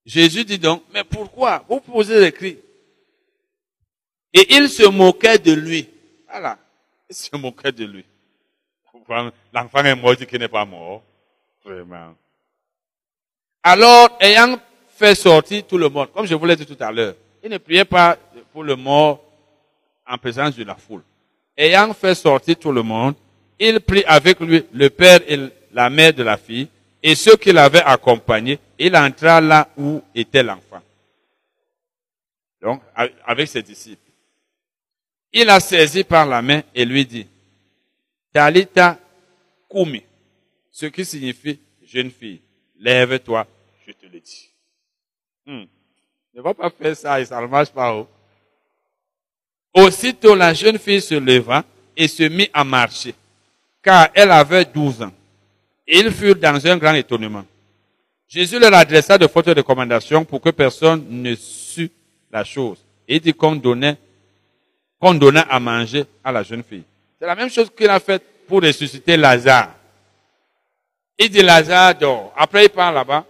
Jésus 0.06 0.44
dit 0.44 0.60
donc, 0.60 0.84
mais 0.94 1.03
pourquoi? 1.03 1.64
Vous 1.70 1.80
posez 1.80 2.20
les 2.20 2.32
cris. 2.32 2.60
Et 4.34 4.56
il 4.56 4.69
se 4.69 4.88
moquait 4.88 5.38
de 5.38 5.53
lui. 5.53 5.88
Voilà. 6.30 6.58
Il 7.10 7.16
se 7.16 7.35
moquait 7.35 7.72
de 7.72 7.85
lui. 7.85 8.06
L'enfant 9.53 9.84
est 9.84 9.95
mort, 9.95 10.16
dit 10.16 10.26
qu'il 10.26 10.40
n'est 10.40 10.48
pas 10.48 10.66
mort. 10.66 11.03
Vraiment. 11.66 12.16
Alors, 13.64 14.18
ayant 14.19 14.58
fait 14.98 15.16
sortir 15.16 15.66
tout 15.68 15.77
le 15.77 15.90
monde, 15.90 16.11
comme 16.14 16.26
je 16.26 16.34
vous 16.34 16.45
l'ai 16.45 16.56
dit 16.56 16.66
tout 16.66 16.77
à 16.80 16.92
l'heure, 16.92 17.16
il 17.43 17.50
ne 17.50 17.58
priait 17.58 17.85
pas 17.85 18.18
pour 18.51 18.64
le 18.64 18.76
mort 18.76 19.24
en 20.08 20.18
présence 20.18 20.56
de 20.56 20.64
la 20.64 20.76
foule. 20.76 21.03
Ayant 21.58 21.93
fait 21.93 22.16
sortir 22.16 22.56
tout 22.58 22.72
le 22.72 22.82
monde, 22.82 23.16
il 23.60 23.80
prit 23.82 24.03
avec 24.06 24.40
lui 24.40 24.66
le 24.72 24.90
père 24.90 25.19
et 25.27 25.38
la 25.74 25.90
mère 25.90 26.14
de 26.14 26.24
la 26.24 26.38
fille 26.38 26.68
et 27.03 27.16
ceux 27.16 27.35
qui 27.35 27.51
l'avaient 27.51 27.84
accompagné. 27.84 28.60
Il 28.80 28.95
entra 28.95 29.42
là 29.42 29.68
où 29.77 30.01
était 30.16 30.43
l'enfant. 30.43 30.82
Donc, 32.61 32.82
avec 33.26 33.48
ses 33.48 33.61
disciples. 33.61 34.11
Il 35.34 35.50
a 35.50 35.60
saisi 35.60 36.03
par 36.03 36.26
la 36.26 36.42
main 36.42 36.61
et 36.76 36.85
lui 36.85 37.06
dit, 37.06 37.27
Talita 38.34 39.00
Kumi, 39.69 40.03
ce 40.72 40.88
qui 40.88 41.06
signifie 41.06 41.60
jeune 41.85 42.11
fille, 42.11 42.42
lève-toi, 42.80 43.48
je 43.85 43.92
te 43.93 44.06
le 44.06 44.19
dis. 44.19 44.50
Hmm. 45.45 45.66
Ne 46.34 46.42
va 46.42 46.53
pas 46.53 46.69
faire 46.69 46.95
ça 46.95 47.19
et 47.19 47.26
ça 47.26 47.42
ne 47.42 47.48
marche 47.48 47.72
pas. 47.72 47.93
Oh. 47.93 48.08
Aussitôt 49.74 50.35
la 50.35 50.53
jeune 50.53 50.77
fille 50.77 51.01
se 51.01 51.16
leva 51.16 51.64
et 51.95 52.08
se 52.08 52.24
mit 52.24 52.50
à 52.53 52.64
marcher 52.64 53.16
car 53.82 54.10
elle 54.14 54.32
avait 54.32 54.66
douze 54.66 55.01
ans. 55.01 55.11
ils 55.88 56.11
furent 56.11 56.35
dans 56.35 56.66
un 56.66 56.77
grand 56.77 56.93
étonnement. 56.93 57.45
Jésus 58.27 58.60
leur 58.60 58.74
adressa 58.74 59.18
de 59.18 59.27
fortes 59.27 59.48
recommandations 59.48 60.24
pour 60.24 60.40
que 60.40 60.51
personne 60.51 61.06
ne 61.10 61.35
sût 61.35 61.92
la 62.32 62.43
chose. 62.43 62.77
Et 63.08 63.19
dit 63.19 63.34
qu'on 63.34 63.56
donnait, 63.56 63.98
qu'on 65.02 65.16
donna 65.16 65.42
à 65.42 65.60
manger 65.60 66.06
à 66.24 66.32
la 66.32 66.44
jeune 66.44 66.64
fille. 66.64 66.84
C'est 67.20 67.26
la 67.26 67.36
même 67.36 67.50
chose 67.50 67.72
qu'il 67.76 67.90
a 67.90 68.00
fait 68.00 68.24
pour 68.48 68.62
ressusciter 68.62 69.18
Lazare. 69.18 69.74
Il 71.18 71.30
dit 71.30 71.42
Lazare 71.42 71.96
dort. 71.96 72.34
Après 72.38 72.66
il 72.66 72.70
part 72.70 72.94
là-bas. 72.94 73.26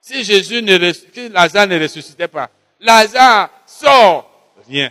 Si 0.00 0.24
Jésus 0.24 0.62
ne, 0.62 1.28
Lazare 1.28 1.66
ne 1.68 1.78
ressuscitait 1.78 2.28
pas, 2.28 2.50
Lazare 2.80 3.50
sort. 3.66 4.54
Rien. 4.66 4.90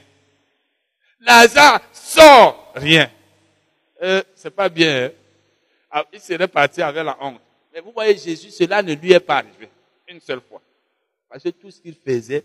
Lazare 1.20 1.82
sort. 1.92 2.72
Rien 2.76 3.10
euh, 4.02 4.24
c'est 4.36 4.50
pas 4.50 4.70
bien. 4.70 5.06
Hein. 5.06 5.12
Ah, 5.92 6.06
il 6.12 6.20
serait 6.20 6.48
parti 6.48 6.82
avec 6.82 7.04
la 7.04 7.18
honte. 7.22 7.40
Mais 7.74 7.82
vous 7.82 7.92
voyez, 7.92 8.18
Jésus, 8.18 8.50
cela 8.50 8.82
ne 8.82 8.94
lui 8.94 9.12
est 9.12 9.20
pas 9.20 9.38
arrivé. 9.38 9.70
Une 10.08 10.20
seule 10.20 10.42
fois. 10.42 10.62
Parce 11.30 11.44
que 11.44 11.50
tout 11.50 11.70
ce 11.70 11.80
qu'il 11.80 11.96
faisait, 11.96 12.44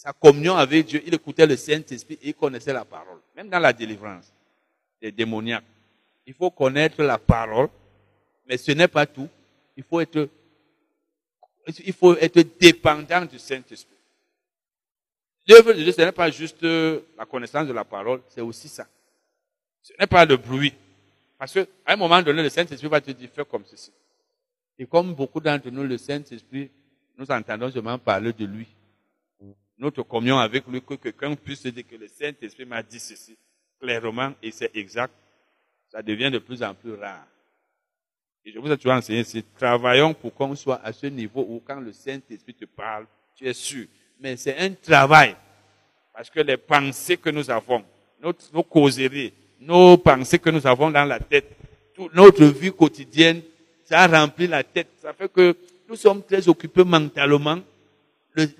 sa 0.00 0.14
communion 0.14 0.56
avec 0.56 0.86
Dieu, 0.86 1.02
il 1.04 1.12
écoutait 1.12 1.46
le 1.46 1.58
Saint-Esprit 1.58 2.18
et 2.22 2.28
il 2.28 2.34
connaissait 2.34 2.72
la 2.72 2.86
parole. 2.86 3.18
Même 3.36 3.50
dans 3.50 3.58
la 3.58 3.70
délivrance 3.70 4.32
des 4.98 5.12
démoniaques. 5.12 5.62
Il 6.26 6.32
faut 6.32 6.50
connaître 6.50 7.02
la 7.02 7.18
parole, 7.18 7.68
mais 8.48 8.56
ce 8.56 8.72
n'est 8.72 8.88
pas 8.88 9.04
tout. 9.04 9.28
Il 9.76 9.82
faut 9.82 10.00
être, 10.00 10.26
il 11.84 11.92
faut 11.92 12.16
être 12.16 12.40
dépendant 12.58 13.26
du 13.26 13.38
Saint-Esprit. 13.38 13.98
L'œuvre 15.46 15.74
de 15.74 15.82
Dieu, 15.82 15.92
ce 15.92 16.00
n'est 16.00 16.12
pas 16.12 16.30
juste 16.30 16.62
la 16.62 17.26
connaissance 17.30 17.68
de 17.68 17.74
la 17.74 17.84
parole, 17.84 18.22
c'est 18.30 18.40
aussi 18.40 18.68
ça. 18.70 18.86
Ce 19.82 19.92
n'est 20.00 20.06
pas 20.06 20.24
le 20.24 20.38
bruit. 20.38 20.72
Parce 21.38 21.52
qu'à 21.52 21.66
un 21.84 21.96
moment 21.96 22.22
donné, 22.22 22.42
le 22.42 22.48
Saint-Esprit 22.48 22.88
va 22.88 23.02
te 23.02 23.10
dire, 23.10 23.28
fais 23.34 23.44
comme 23.44 23.66
ceci. 23.66 23.92
Et 24.78 24.86
comme 24.86 25.12
beaucoup 25.12 25.40
d'entre 25.40 25.68
nous, 25.68 25.84
le 25.84 25.98
Saint-Esprit, 25.98 26.70
nous 27.18 27.30
entendons 27.30 27.70
seulement 27.70 27.98
parler 27.98 28.32
de 28.32 28.46
lui. 28.46 28.66
Notre 29.80 30.02
communion 30.02 30.38
avec 30.38 30.66
lui, 30.68 30.82
que 30.82 30.94
quelqu'un 30.94 31.34
puisse 31.34 31.66
dire 31.66 31.84
que 31.88 31.96
le 31.96 32.06
Saint-Esprit 32.06 32.66
m'a 32.66 32.82
dit 32.82 33.00
ceci 33.00 33.34
clairement 33.80 34.34
et 34.42 34.50
c'est 34.50 34.70
exact, 34.76 35.14
ça 35.90 36.02
devient 36.02 36.30
de 36.30 36.38
plus 36.38 36.62
en 36.62 36.74
plus 36.74 36.92
rare. 36.92 37.26
Et 38.44 38.52
je 38.52 38.58
vous 38.58 38.70
ai 38.70 38.76
toujours 38.76 38.92
enseigné 38.92 39.20
ici, 39.20 39.42
travaillons 39.56 40.12
pour 40.12 40.34
qu'on 40.34 40.54
soit 40.54 40.80
à 40.84 40.92
ce 40.92 41.06
niveau 41.06 41.46
où 41.48 41.62
quand 41.66 41.80
le 41.80 41.94
Saint-Esprit 41.94 42.52
te 42.52 42.66
parle, 42.66 43.06
tu 43.34 43.46
es 43.46 43.54
sûr. 43.54 43.86
Mais 44.20 44.36
c'est 44.36 44.58
un 44.58 44.70
travail. 44.74 45.34
Parce 46.12 46.28
que 46.28 46.40
les 46.40 46.58
pensées 46.58 47.16
que 47.16 47.30
nous 47.30 47.50
avons, 47.50 47.82
notre, 48.22 48.52
nos 48.52 48.62
causeries, 48.62 49.32
nos 49.60 49.96
pensées 49.96 50.38
que 50.38 50.50
nous 50.50 50.66
avons 50.66 50.90
dans 50.90 51.06
la 51.06 51.18
tête, 51.18 51.56
toute 51.94 52.14
notre 52.14 52.44
vie 52.44 52.72
quotidienne, 52.72 53.40
ça 53.84 54.06
remplit 54.06 54.46
la 54.46 54.62
tête. 54.62 54.88
Ça 55.00 55.14
fait 55.14 55.32
que 55.32 55.56
nous 55.88 55.96
sommes 55.96 56.22
très 56.22 56.46
occupés 56.48 56.84
mentalement. 56.84 57.60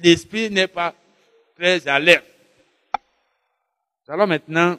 L'esprit 0.03 0.51
n'est 0.51 0.67
pas 0.67 0.95
très 1.61 1.87
alerte. 1.87 2.25
Nous 4.09 4.15
allons 4.15 4.27
maintenant 4.27 4.79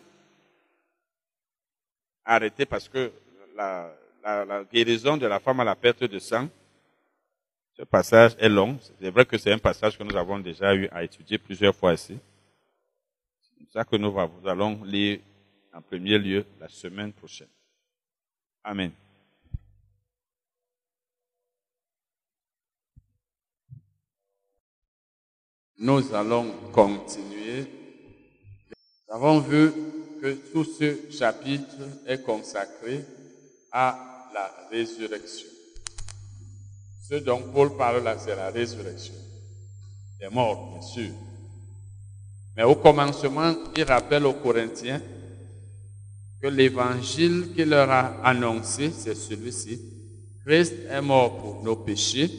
arrêter 2.25 2.65
parce 2.65 2.89
que 2.89 3.11
la, 3.55 3.93
guérison 4.73 5.15
de 5.15 5.27
la 5.27 5.39
femme 5.39 5.59
à 5.59 5.63
la 5.63 5.75
perte 5.75 6.03
de 6.03 6.17
sang 6.17 6.49
Ce 7.77 7.83
passage 7.83 8.35
est 8.39 8.49
long. 8.49 8.79
C'est 8.99 9.11
vrai 9.11 9.25
que 9.25 9.37
c'est 9.37 9.53
un 9.53 9.59
passage 9.59 9.95
que 9.95 10.03
nous 10.03 10.15
avons 10.15 10.39
déjà 10.39 10.73
eu 10.73 10.87
à 10.91 11.03
étudier 11.03 11.37
plusieurs 11.37 11.75
fois 11.75 11.93
ici. 11.93 12.17
C'est 13.59 13.71
ça 13.71 13.83
que 13.85 13.95
nous 13.95 14.13
allons 14.45 14.83
lire 14.83 15.19
en 15.73 15.81
premier 15.81 16.17
lieu 16.17 16.45
la 16.59 16.67
semaine 16.67 17.13
prochaine. 17.13 17.53
Amen. 18.63 18.91
Nous 25.83 26.13
allons 26.13 26.45
continuer. 26.71 27.65
Nous 29.09 29.15
avons 29.15 29.39
vu 29.39 29.71
que 30.21 30.33
tout 30.53 30.63
ce 30.63 31.11
chapitre 31.11 31.73
est 32.05 32.21
consacré 32.21 33.03
à 33.71 34.29
la 34.31 34.51
résurrection. 34.69 35.47
Ce 37.09 37.15
dont 37.15 37.41
Paul 37.51 37.75
parle 37.75 38.03
là, 38.03 38.15
c'est 38.19 38.35
la 38.35 38.51
résurrection 38.51 39.15
des 40.19 40.29
morts, 40.29 40.69
bien 40.71 40.81
sûr. 40.83 41.09
Mais 42.55 42.61
au 42.61 42.75
commencement, 42.75 43.55
il 43.75 43.83
rappelle 43.83 44.27
aux 44.27 44.33
Corinthiens 44.33 45.01
que 46.43 46.47
l'évangile 46.47 47.53
qu'il 47.55 47.69
leur 47.69 47.89
a 47.89 48.21
annoncé, 48.23 48.91
c'est 48.91 49.15
celui-ci. 49.15 49.81
Christ 50.45 50.75
est 50.91 51.01
mort 51.01 51.39
pour 51.41 51.63
nos 51.63 51.77
péchés, 51.77 52.29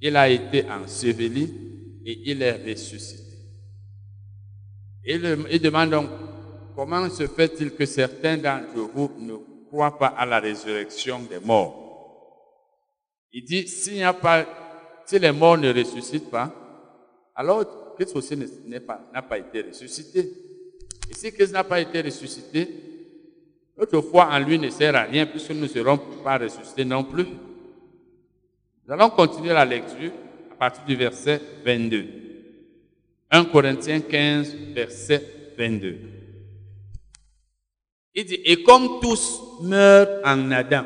il 0.00 0.16
a 0.16 0.28
été 0.28 0.68
enseveli 0.68 1.69
et 2.04 2.30
il 2.30 2.42
est 2.42 2.72
ressuscité. 2.72 3.36
Il, 5.04 5.46
il 5.50 5.60
demande 5.60 5.90
donc, 5.90 6.08
comment 6.74 7.08
se 7.08 7.26
fait-il 7.26 7.74
que 7.74 7.86
certains 7.86 8.36
d'entre 8.36 8.90
vous 8.94 9.10
ne 9.18 9.34
croient 9.68 9.98
pas 9.98 10.08
à 10.08 10.26
la 10.26 10.40
résurrection 10.40 11.20
des 11.20 11.40
morts? 11.40 11.76
Il 13.32 13.44
dit, 13.44 13.68
s'il 13.68 13.94
n'y 13.94 14.02
a 14.02 14.12
pas, 14.12 14.46
si 15.06 15.18
les 15.18 15.32
morts 15.32 15.58
ne 15.58 15.72
ressuscitent 15.72 16.30
pas, 16.30 16.52
alors 17.34 17.94
Christ 17.94 18.16
aussi 18.16 18.36
n'a 18.66 18.80
pas, 18.80 19.00
pas 19.22 19.38
été 19.38 19.62
ressuscité. 19.62 20.20
Et 21.10 21.14
si 21.14 21.32
Christ 21.32 21.52
n'a 21.52 21.64
pas 21.64 21.80
été 21.80 22.00
ressuscité, 22.00 22.68
notre 23.76 24.00
foi 24.00 24.28
en 24.30 24.38
lui 24.38 24.58
ne 24.58 24.68
sert 24.68 24.94
à 24.94 25.02
rien 25.02 25.26
puisque 25.26 25.50
nous 25.50 25.60
ne 25.60 25.66
serons 25.66 25.98
pas 26.22 26.38
ressuscités 26.38 26.84
non 26.84 27.04
plus. 27.04 27.26
Nous 28.86 28.92
allons 28.92 29.10
continuer 29.10 29.52
la 29.52 29.64
lecture 29.64 30.12
partir 30.60 30.84
du 30.84 30.94
verset 30.94 31.40
22. 31.64 32.06
1 33.30 33.44
Corinthiens 33.46 34.02
15, 34.02 34.54
verset 34.74 35.54
22. 35.56 35.98
Il 38.12 38.24
dit, 38.26 38.40
et 38.44 38.62
comme 38.62 39.00
tous 39.00 39.40
meurent 39.62 40.20
en 40.22 40.50
Adam, 40.50 40.84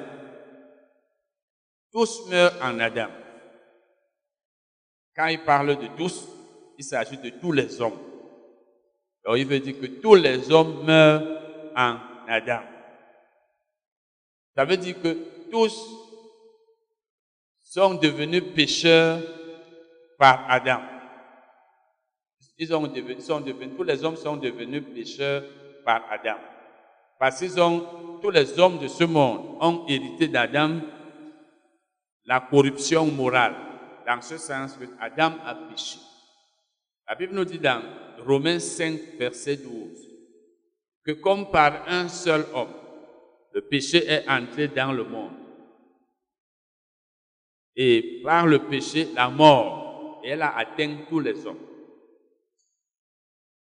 tous 1.91 2.29
meurent 2.31 2.55
en 2.63 2.79
Adam. 2.79 3.09
Quand 5.17 5.27
il 5.27 5.43
parle 5.43 5.77
de 5.77 5.89
tous, 5.97 6.29
il 6.79 6.85
s'agit 6.85 7.17
de 7.17 7.31
tous 7.31 7.51
les 7.51 7.81
hommes. 7.81 7.99
Alors 9.25 9.37
il 9.37 9.47
veut 9.47 9.59
dire 9.59 9.81
que 9.81 9.87
tous 9.87 10.15
les 10.15 10.53
hommes 10.53 10.85
meurent 10.85 11.73
en 11.75 11.99
Adam. 12.29 12.63
Ça 14.55 14.65
veut 14.65 14.77
dire 14.77 15.03
que 15.03 15.17
tous 15.51 15.77
sont 17.65 17.95
devenus 17.95 18.45
pécheurs 18.55 19.21
par 20.25 20.47
Adam. 20.49 20.81
Tous 22.39 23.83
les 23.85 24.05
hommes 24.05 24.17
sont 24.17 24.37
devenus 24.39 24.83
pécheurs 24.95 25.43
par 25.85 26.11
Adam. 26.11 26.39
Parce 27.19 27.41
qu'ils 27.41 27.61
ont, 27.61 28.19
tous 28.23 28.31
les 28.31 28.59
hommes 28.59 28.79
de 28.79 28.89
ce 28.89 29.05
monde 29.05 29.59
ont 29.61 29.85
hérité 29.87 30.29
d'Adam 30.29 30.81
la 32.25 32.41
corruption 32.41 33.05
morale. 33.05 33.55
Dans 34.07 34.23
ce 34.23 34.39
sens 34.39 34.79
Adam 34.99 35.35
a 35.45 35.55
péché. 35.57 35.99
La 37.07 37.17
Bible 37.17 37.35
nous 37.35 37.45
dit 37.45 37.59
dans 37.59 37.83
Romains 38.27 38.61
5, 38.61 39.19
verset 39.19 39.59
12, 39.59 39.71
que 41.05 41.13
comme 41.13 41.51
par 41.51 41.87
un 41.87 42.09
seul 42.09 42.47
homme, 42.55 42.73
le 43.53 43.61
péché 43.61 44.07
est 44.07 44.27
entré 44.27 44.69
dans 44.69 44.93
le 44.93 45.05
monde. 45.05 45.37
Et 47.77 48.23
par 48.25 48.47
le 48.47 48.61
péché, 48.61 49.09
la 49.15 49.29
mort, 49.29 49.84
elle 50.25 50.43
a 50.43 50.57
atteint 50.57 50.97
tous 51.09 51.21
les 51.21 51.47
hommes. 51.47 51.59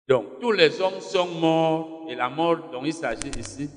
Donc, 0.08 0.40
tous 0.40 0.52
les 0.52 0.80
hommes 0.82 1.00
sont 1.00 1.28
morts, 1.28 2.06
et 2.10 2.16
la 2.16 2.30
mort 2.30 2.70
dont 2.72 2.86
il 2.86 2.94
s'agit 2.94 3.32
ici, 3.38 3.70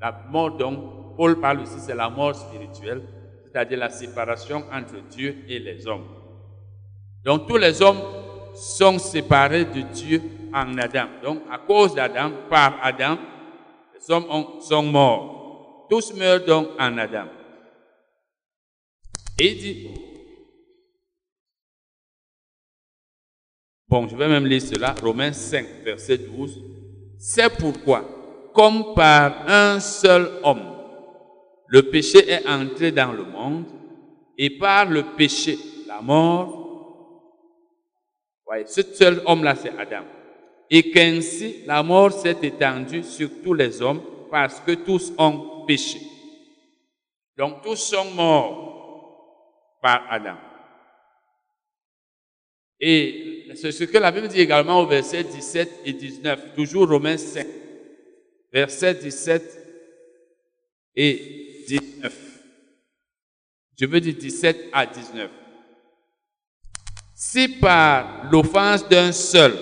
la 0.00 0.12
mort 0.30 0.56
dont 0.56 1.14
Paul 1.16 1.38
parle 1.40 1.62
ici, 1.62 1.76
c'est 1.78 1.94
la 1.94 2.08
mort 2.08 2.34
spirituelle, 2.34 3.02
c'est-à-dire 3.44 3.78
la 3.78 3.90
séparation 3.90 4.64
entre 4.72 5.00
Dieu 5.10 5.44
et 5.48 5.58
les 5.58 5.86
hommes. 5.86 6.06
Donc, 7.24 7.46
tous 7.46 7.56
les 7.56 7.82
hommes 7.82 8.00
sont 8.54 8.98
séparés 8.98 9.66
de 9.66 9.82
Dieu 9.82 10.22
en 10.54 10.78
Adam. 10.78 11.08
Donc, 11.22 11.42
à 11.50 11.58
cause 11.58 11.94
d'Adam, 11.94 12.30
par 12.48 12.78
Adam, 12.82 13.18
les 13.94 14.10
hommes 14.10 14.60
sont 14.60 14.82
morts. 14.82 15.86
Tous 15.90 16.14
meurent 16.14 16.44
donc 16.44 16.68
en 16.78 16.96
Adam. 16.96 17.26
Et 19.38 19.52
il 19.52 19.58
dit, 19.58 19.90
bon, 23.88 24.06
je 24.08 24.16
vais 24.16 24.28
même 24.28 24.46
lire 24.46 24.62
cela, 24.62 24.94
Romains 25.02 25.32
5, 25.32 25.66
verset 25.84 26.18
12. 26.18 26.60
C'est 27.18 27.56
pourquoi, 27.58 28.50
comme 28.54 28.94
par 28.94 29.48
un 29.48 29.80
seul 29.80 30.30
homme, 30.42 30.74
le 31.66 31.82
péché 31.90 32.28
est 32.30 32.48
entré 32.48 32.92
dans 32.92 33.12
le 33.12 33.24
monde, 33.24 33.66
et 34.36 34.50
par 34.50 34.86
le 34.86 35.02
péché, 35.16 35.58
la 35.86 36.00
mort, 36.00 36.58
voyez, 38.46 38.66
ce 38.66 38.82
seul 38.82 39.22
homme-là, 39.26 39.54
c'est 39.54 39.76
Adam. 39.76 40.04
Et 40.70 40.90
qu'ainsi, 40.90 41.64
la 41.66 41.82
mort 41.82 42.12
s'est 42.12 42.38
étendue 42.42 43.02
sur 43.02 43.28
tous 43.42 43.54
les 43.54 43.82
hommes, 43.82 44.02
parce 44.30 44.60
que 44.60 44.72
tous 44.72 45.12
ont 45.18 45.64
péché. 45.66 46.00
Donc 47.36 47.62
tous 47.62 47.76
sont 47.76 48.10
morts 48.14 49.78
par 49.80 50.06
Adam. 50.10 50.36
Et 52.80 53.37
c'est 53.54 53.72
ce 53.72 53.84
que 53.84 53.98
la 53.98 54.10
Bible 54.10 54.28
dit 54.28 54.40
également 54.40 54.80
au 54.80 54.86
verset 54.86 55.24
17 55.24 55.80
et 55.84 55.92
19, 55.92 56.54
toujours 56.54 56.88
Romains 56.88 57.16
5, 57.16 57.46
verset 58.52 58.94
17 58.94 59.58
et 60.96 61.64
19. 61.66 62.12
Je 63.80 63.86
veux 63.86 64.00
dire 64.00 64.14
17 64.18 64.56
à 64.72 64.86
19. 64.86 65.30
Si 67.14 67.48
par 67.48 68.28
l'offense 68.30 68.88
d'un 68.88 69.12
seul, 69.12 69.54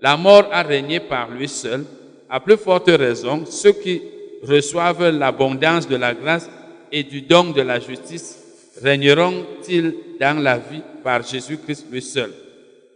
la 0.00 0.16
mort 0.16 0.48
a 0.50 0.62
régné 0.62 1.00
par 1.00 1.30
lui 1.30 1.48
seul, 1.48 1.84
à 2.28 2.40
plus 2.40 2.56
forte 2.56 2.88
raison, 2.88 3.44
ceux 3.46 3.72
qui 3.72 4.02
reçoivent 4.42 5.10
l'abondance 5.10 5.86
de 5.86 5.96
la 5.96 6.14
grâce 6.14 6.48
et 6.90 7.02
du 7.02 7.22
don 7.22 7.50
de 7.50 7.60
la 7.60 7.80
justice, 7.80 8.38
régneront-ils 8.82 9.94
dans 10.18 10.42
la 10.42 10.58
vie 10.58 10.82
par 11.02 11.22
Jésus-Christ 11.22 11.86
lui 11.90 12.02
seul? 12.02 12.32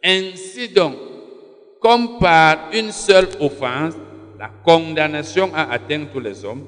Ainsi 0.04 0.68
donc, 0.68 0.96
comme 1.80 2.18
par 2.18 2.68
une 2.72 2.92
seule 2.92 3.28
offense, 3.40 3.94
la 4.38 4.50
condamnation 4.62 5.50
a 5.54 5.72
atteint 5.72 6.04
tous 6.12 6.20
les 6.20 6.44
hommes, 6.44 6.64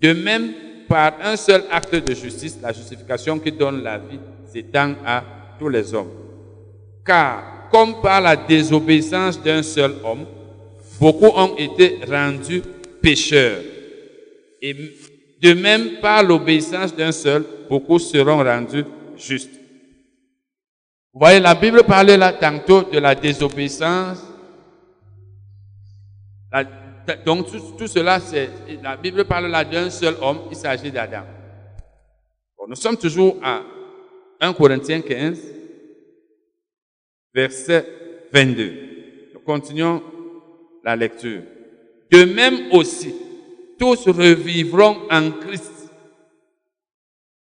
de 0.00 0.12
même, 0.12 0.52
par 0.88 1.14
un 1.22 1.36
seul 1.36 1.64
acte 1.70 1.94
de 1.94 2.14
justice, 2.14 2.58
la 2.62 2.72
justification 2.72 3.38
qui 3.38 3.52
donne 3.52 3.82
la 3.82 3.98
vie 3.98 4.18
s'étend 4.52 4.94
à 5.04 5.22
tous 5.58 5.68
les 5.68 5.94
hommes. 5.94 6.10
Car, 7.04 7.68
comme 7.70 8.00
par 8.00 8.20
la 8.20 8.34
désobéissance 8.34 9.40
d'un 9.40 9.62
seul 9.62 9.94
homme, 10.04 10.26
beaucoup 11.00 11.30
ont 11.36 11.56
été 11.56 11.98
rendus 12.08 12.62
pécheurs. 13.00 13.60
Et 14.60 14.74
de 15.40 15.52
même, 15.54 16.00
par 16.00 16.22
l'obéissance 16.22 16.94
d'un 16.94 17.12
seul, 17.12 17.44
beaucoup 17.68 17.98
seront 17.98 18.42
rendus 18.42 18.84
justes. 19.16 19.59
Vous 21.12 21.18
voyez, 21.18 21.40
la 21.40 21.56
Bible 21.56 21.82
parlait 21.82 22.16
là 22.16 22.32
tantôt 22.32 22.82
de 22.82 22.98
la 22.98 23.16
désobéissance. 23.16 24.24
donc 27.26 27.46
tout, 27.76 27.88
cela, 27.88 28.20
c'est 28.20 28.48
la 28.80 28.96
Bible 28.96 29.24
parle 29.24 29.46
là 29.46 29.64
d'un 29.64 29.90
seul 29.90 30.14
homme, 30.22 30.42
il 30.50 30.56
s'agit 30.56 30.92
d'Adam. 30.92 31.24
nous 32.68 32.76
sommes 32.76 32.96
toujours 32.96 33.38
à 33.42 33.62
1 34.40 34.52
Corinthiens 34.52 35.00
15, 35.00 35.40
verset 37.34 37.86
22. 38.32 38.72
Nous 39.34 39.40
continuons 39.40 40.00
la 40.84 40.94
lecture. 40.94 41.42
De 42.12 42.24
même 42.24 42.70
aussi, 42.70 43.12
tous 43.76 44.06
revivront 44.06 45.08
en 45.10 45.32
Christ. 45.32 45.90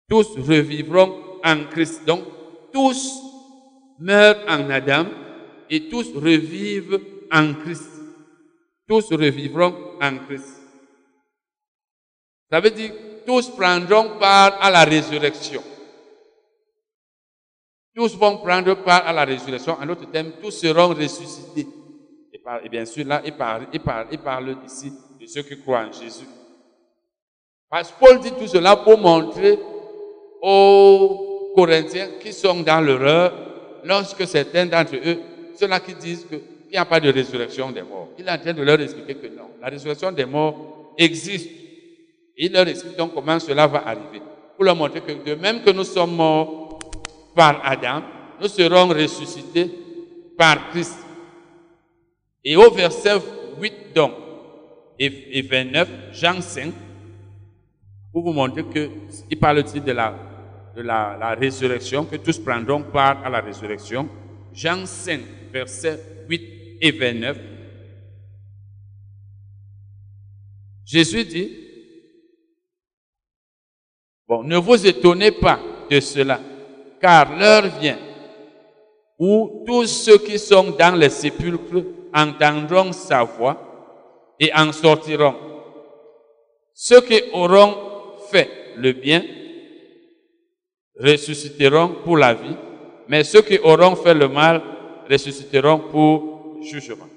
Tous 0.09 0.37
revivront 0.37 1.15
en 1.45 1.65
Christ. 1.71 2.05
Donc, 2.05 2.25
tous 2.73 3.32
meurent 3.99 4.45
en 4.49 4.69
Adam 4.71 5.07
et 5.71 5.89
tous 5.89 6.13
revivent 6.15 7.01
en 7.31 7.55
Christ. 7.55 7.89
Tous 8.89 9.11
revivront 9.13 9.75
en 10.01 10.19
Christ. 10.27 10.61
Ça 12.51 12.61
veut 12.61 12.71
dire 12.71 12.93
tous 13.27 13.51
prendront 13.51 14.19
part 14.19 14.59
à 14.61 14.71
la 14.71 14.85
résurrection. 14.85 15.63
Tous 17.95 18.17
vont 18.17 18.39
prendre 18.39 18.75
part 18.75 19.07
à 19.07 19.13
la 19.13 19.25
résurrection. 19.25 19.77
En 19.81 19.87
d'autres 19.87 20.11
termes, 20.11 20.33
tous 20.41 20.51
seront 20.51 20.89
ressuscités. 20.89 21.67
Et, 22.65 22.69
bien 22.69 22.85
sûr, 22.85 23.07
là, 23.07 23.23
il 23.25 23.33
parle, 23.37 23.67
il, 23.73 23.81
parle, 23.81 24.07
il 24.11 24.19
parle 24.19 24.57
ici 24.65 24.93
de 25.21 25.27
ceux 25.27 25.43
qui 25.43 25.61
croient 25.61 25.87
en 25.87 25.93
Jésus. 25.93 26.27
Parce 27.69 27.93
que 27.93 27.99
Paul 27.99 28.21
dit 28.21 28.33
tout 28.33 28.47
cela 28.47 28.77
pour 28.77 28.99
montrer 28.99 29.59
aux 30.41 31.53
Corinthiens 31.55 32.19
qui 32.21 32.33
sont 32.33 32.61
dans 32.61 32.81
l'erreur, 32.81 33.33
lorsque 33.85 34.27
certains 34.27 34.67
d'entre 34.67 34.97
eux, 34.97 35.19
ceux-là 35.57 35.81
qui 35.81 35.95
disent 35.95 36.27
qu'il 36.29 36.41
n'y 36.71 36.77
a 36.77 36.85
pas 36.85 37.01
de 37.01 37.11
résurrection 37.11 37.71
des 37.71 37.83
morts, 37.83 38.09
il 38.19 38.27
est 38.27 38.31
en 38.31 38.39
train 38.39 38.53
de 38.53 38.63
leur 38.63 38.81
expliquer 38.81 39.15
que 39.15 39.27
non, 39.29 39.51
la 39.61 39.69
résurrection 39.69 40.13
des 40.13 40.25
morts 40.25 40.95
existe. 40.99 41.51
Et 42.37 42.47
il 42.47 42.53
leur 42.53 42.67
explique 42.67 42.97
donc 42.97 43.15
comment 43.15 43.39
cela 43.39 43.67
va 43.67 43.87
arriver. 43.87 44.23
Pour 44.57 44.65
leur 44.65 44.77
montrer 44.77 45.01
que 45.01 45.13
de 45.13 45.35
même 45.35 45.63
que 45.63 45.71
nous 45.71 45.85
sommes 45.85 46.15
morts 46.15 46.79
par 47.35 47.61
Adam, 47.65 48.03
nous 48.41 48.49
serons 48.49 48.89
ressuscités 48.89 49.71
par 50.37 50.71
Christ. 50.71 50.99
Et 52.45 52.57
au 52.57 52.71
verset 52.71 53.15
8 53.61 53.75
donc, 53.95 54.13
et, 54.99 55.39
et 55.39 55.43
29, 55.43 55.89
Jean 56.13 56.41
5, 56.41 56.73
pour 58.13 58.23
vous 58.23 58.33
montrer 58.33 58.65
que 58.65 58.91
il 59.31 59.39
parle 59.39 59.59
aussi 59.59 59.81
de 59.81 59.93
la, 59.93 60.15
de 60.77 60.83
la, 60.83 61.17
la 61.19 61.35
résurrection, 61.35 62.05
que 62.05 62.17
tous 62.17 62.39
prendront 62.39 62.83
part 62.83 63.25
à 63.25 63.31
la 63.31 63.41
résurrection. 63.41 64.09
Jean 64.53 64.87
5, 64.87 65.21
versets 65.53 65.99
8 66.29 66.79
et 66.81 66.91
29. 66.93 67.39
Jésus 70.85 71.25
dit, 71.25 71.51
bon, 74.29 74.43
ne 74.43 74.57
vous 74.57 74.87
étonnez 74.87 75.31
pas 75.31 75.59
de 75.91 76.01
cela, 76.01 76.41
car 77.01 77.37
l'heure 77.39 77.67
vient 77.81 77.99
où 79.19 79.65
tous 79.67 79.87
ceux 79.87 80.19
qui 80.19 80.39
sont 80.39 80.71
dans 80.73 80.97
les 80.97 81.09
sépulcres 81.09 81.85
entendront 82.13 82.93
sa 82.93 83.23
voix 83.23 84.35
et 84.39 84.53
en 84.53 84.73
sortiront. 84.73 85.37
Ceux 86.75 87.01
qui 87.03 87.23
auront 87.33 87.77
fait 88.31 88.75
le 88.77 88.93
bien 88.93 89.23
ressusciteront 91.03 91.97
pour 92.05 92.17
la 92.17 92.35
vie, 92.35 92.57
mais 93.09 93.25
ceux 93.25 93.43
qui 93.43 93.59
auront 93.59 93.97
fait 93.97 94.15
le 94.15 94.29
mal 94.29 94.63
ressusciteront 95.11 95.79
pour 95.91 96.59
jugement. 96.63 97.09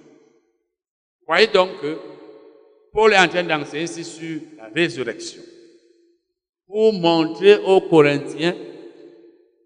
Voyez 1.28 1.48
donc 1.48 1.82
que 1.82 1.98
Paul 2.92 3.14
est 3.14 3.20
en 3.20 3.28
train 3.28 3.44
d'enseigner 3.44 3.84
ici 3.84 4.04
sur 4.04 4.42
la 4.58 4.68
résurrection 4.74 5.42
pour 6.68 6.94
montrer 6.94 7.58
aux 7.58 7.82
Corinthiens 7.82 8.56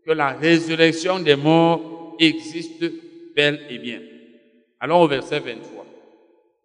que 0.05 0.11
la 0.11 0.29
résurrection 0.29 1.19
des 1.19 1.35
morts 1.35 2.15
existe 2.19 2.83
bel 3.35 3.65
et 3.69 3.77
bien. 3.77 4.01
Allons 4.79 5.01
au 5.01 5.07
verset 5.07 5.39
23. 5.39 5.85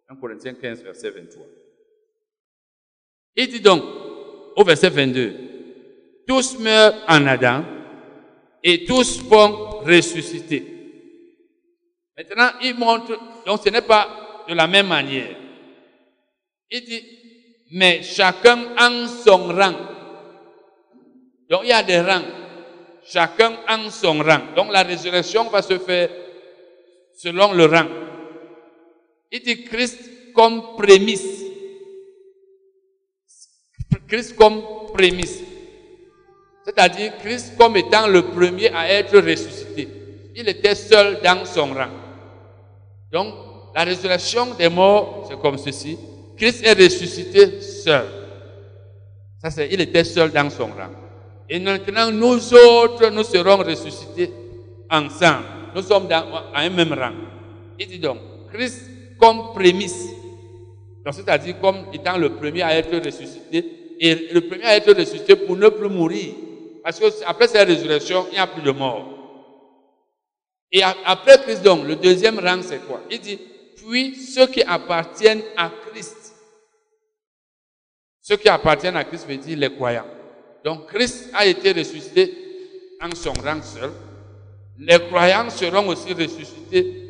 1 0.09 0.15
Corinthiens 0.15 0.53
15, 0.53 0.83
verset 0.83 1.09
23. 1.09 1.45
Il 3.37 3.47
dit 3.49 3.59
donc, 3.59 3.83
au 4.55 4.63
verset 4.63 4.89
22, 4.89 5.44
tous 6.27 6.57
meurent 6.59 6.95
en 7.07 7.25
Adam 7.27 7.63
et 8.63 8.85
tous 8.85 9.21
vont 9.23 9.81
ressusciter. 9.81 10.75
Maintenant, 12.17 12.51
il 12.61 12.75
montre, 12.75 13.19
donc 13.45 13.61
ce 13.63 13.69
n'est 13.69 13.81
pas 13.81 14.43
de 14.47 14.53
la 14.53 14.67
même 14.67 14.87
manière. 14.87 15.35
Il 16.71 16.83
dit, 16.85 17.03
mais 17.71 18.01
chacun 18.03 18.75
en 18.77 19.07
son 19.07 19.47
rang. 19.47 19.73
Donc 21.49 21.61
il 21.63 21.69
y 21.69 21.73
a 21.73 21.83
des 21.83 22.01
rangs. 22.01 22.25
Chacun 23.05 23.57
en 23.67 23.89
son 23.89 24.19
rang. 24.19 24.53
Donc 24.55 24.71
la 24.71 24.83
résurrection 24.83 25.49
va 25.49 25.61
se 25.61 25.77
faire 25.77 26.09
selon 27.17 27.53
le 27.53 27.65
rang. 27.65 27.87
Il 29.31 29.41
dit 29.41 29.63
Christ 29.63 30.33
comme 30.33 30.75
prémisse. 30.77 31.43
Christ 34.07 34.35
comme 34.35 34.61
prémisse. 34.93 35.54
C'est-à-dire 36.65 37.13
Christ 37.19 37.53
comme 37.59 37.77
étant 37.77 38.07
le 38.07 38.23
premier 38.23 38.69
à 38.73 38.89
être 38.89 39.15
ressuscité. 39.19 39.87
Il 40.35 40.49
était 40.49 40.73
seul 40.73 41.19
dans 41.23 41.45
son 41.45 41.67
rang. 41.67 41.91
Donc, 43.11 43.33
la 43.75 43.83
résurrection 43.83 44.47
des 44.57 44.67
morts, 44.67 45.27
c'est 45.29 45.39
comme 45.39 45.59
ceci. 45.59 45.95
Christ 46.35 46.65
est 46.65 46.73
ressuscité 46.73 47.61
seul. 47.61 48.05
Ça, 49.39 49.51
c'est, 49.51 49.69
il 49.71 49.79
était 49.79 50.03
seul 50.03 50.31
dans 50.31 50.49
son 50.49 50.65
rang. 50.65 50.89
Et 51.47 51.59
maintenant, 51.59 52.11
nous 52.11 52.53
autres, 52.55 53.09
nous 53.11 53.23
serons 53.23 53.57
ressuscités 53.57 54.31
ensemble. 54.89 55.45
Nous 55.75 55.83
sommes 55.83 56.07
dans, 56.07 56.25
un 56.53 56.69
même 56.71 56.93
rang. 56.93 57.13
Il 57.79 57.87
dit 57.87 57.99
donc, 57.99 58.17
Christ 58.51 58.89
comme 59.19 59.53
prémisse. 59.53 60.07
Donc, 61.05 61.13
c'est-à-dire 61.13 61.59
comme 61.61 61.85
étant 61.93 62.17
le 62.17 62.31
premier 62.31 62.63
à 62.63 62.75
être 62.75 62.97
ressuscité. 62.97 63.63
Et 63.99 64.29
le 64.33 64.41
premier 64.41 64.63
à 64.63 64.75
être 64.75 64.91
ressuscité 64.93 65.35
pour 65.35 65.55
ne 65.55 65.69
plus 65.69 65.89
mourir. 65.89 66.33
Parce 66.85 66.99
que 66.99 67.05
après 67.25 67.47
cette 67.47 67.67
résurrection, 67.67 68.27
il 68.29 68.33
n'y 68.33 68.37
a 68.37 68.45
plus 68.45 68.61
de 68.61 68.69
mort. 68.69 69.07
Et 70.71 70.83
après 70.83 71.41
Christ, 71.41 71.63
donc, 71.63 71.83
le 71.83 71.95
deuxième 71.95 72.37
rang, 72.37 72.61
c'est 72.61 72.85
quoi? 72.85 73.01
Il 73.09 73.19
dit, 73.19 73.39
puis 73.75 74.15
ceux 74.15 74.45
qui 74.45 74.61
appartiennent 74.61 75.41
à 75.57 75.71
Christ. 75.89 76.35
Ceux 78.21 78.35
qui 78.35 78.47
appartiennent 78.47 78.97
à 78.97 79.03
Christ 79.03 79.27
veut 79.27 79.37
dire 79.37 79.57
les 79.57 79.73
croyants. 79.73 80.05
Donc 80.63 80.85
Christ 80.85 81.31
a 81.33 81.47
été 81.47 81.71
ressuscité 81.71 82.31
en 83.01 83.15
son 83.15 83.33
rang 83.33 83.63
seul. 83.63 83.91
Les 84.77 84.99
croyants 84.99 85.49
seront 85.49 85.87
aussi 85.87 86.13
ressuscités 86.13 87.01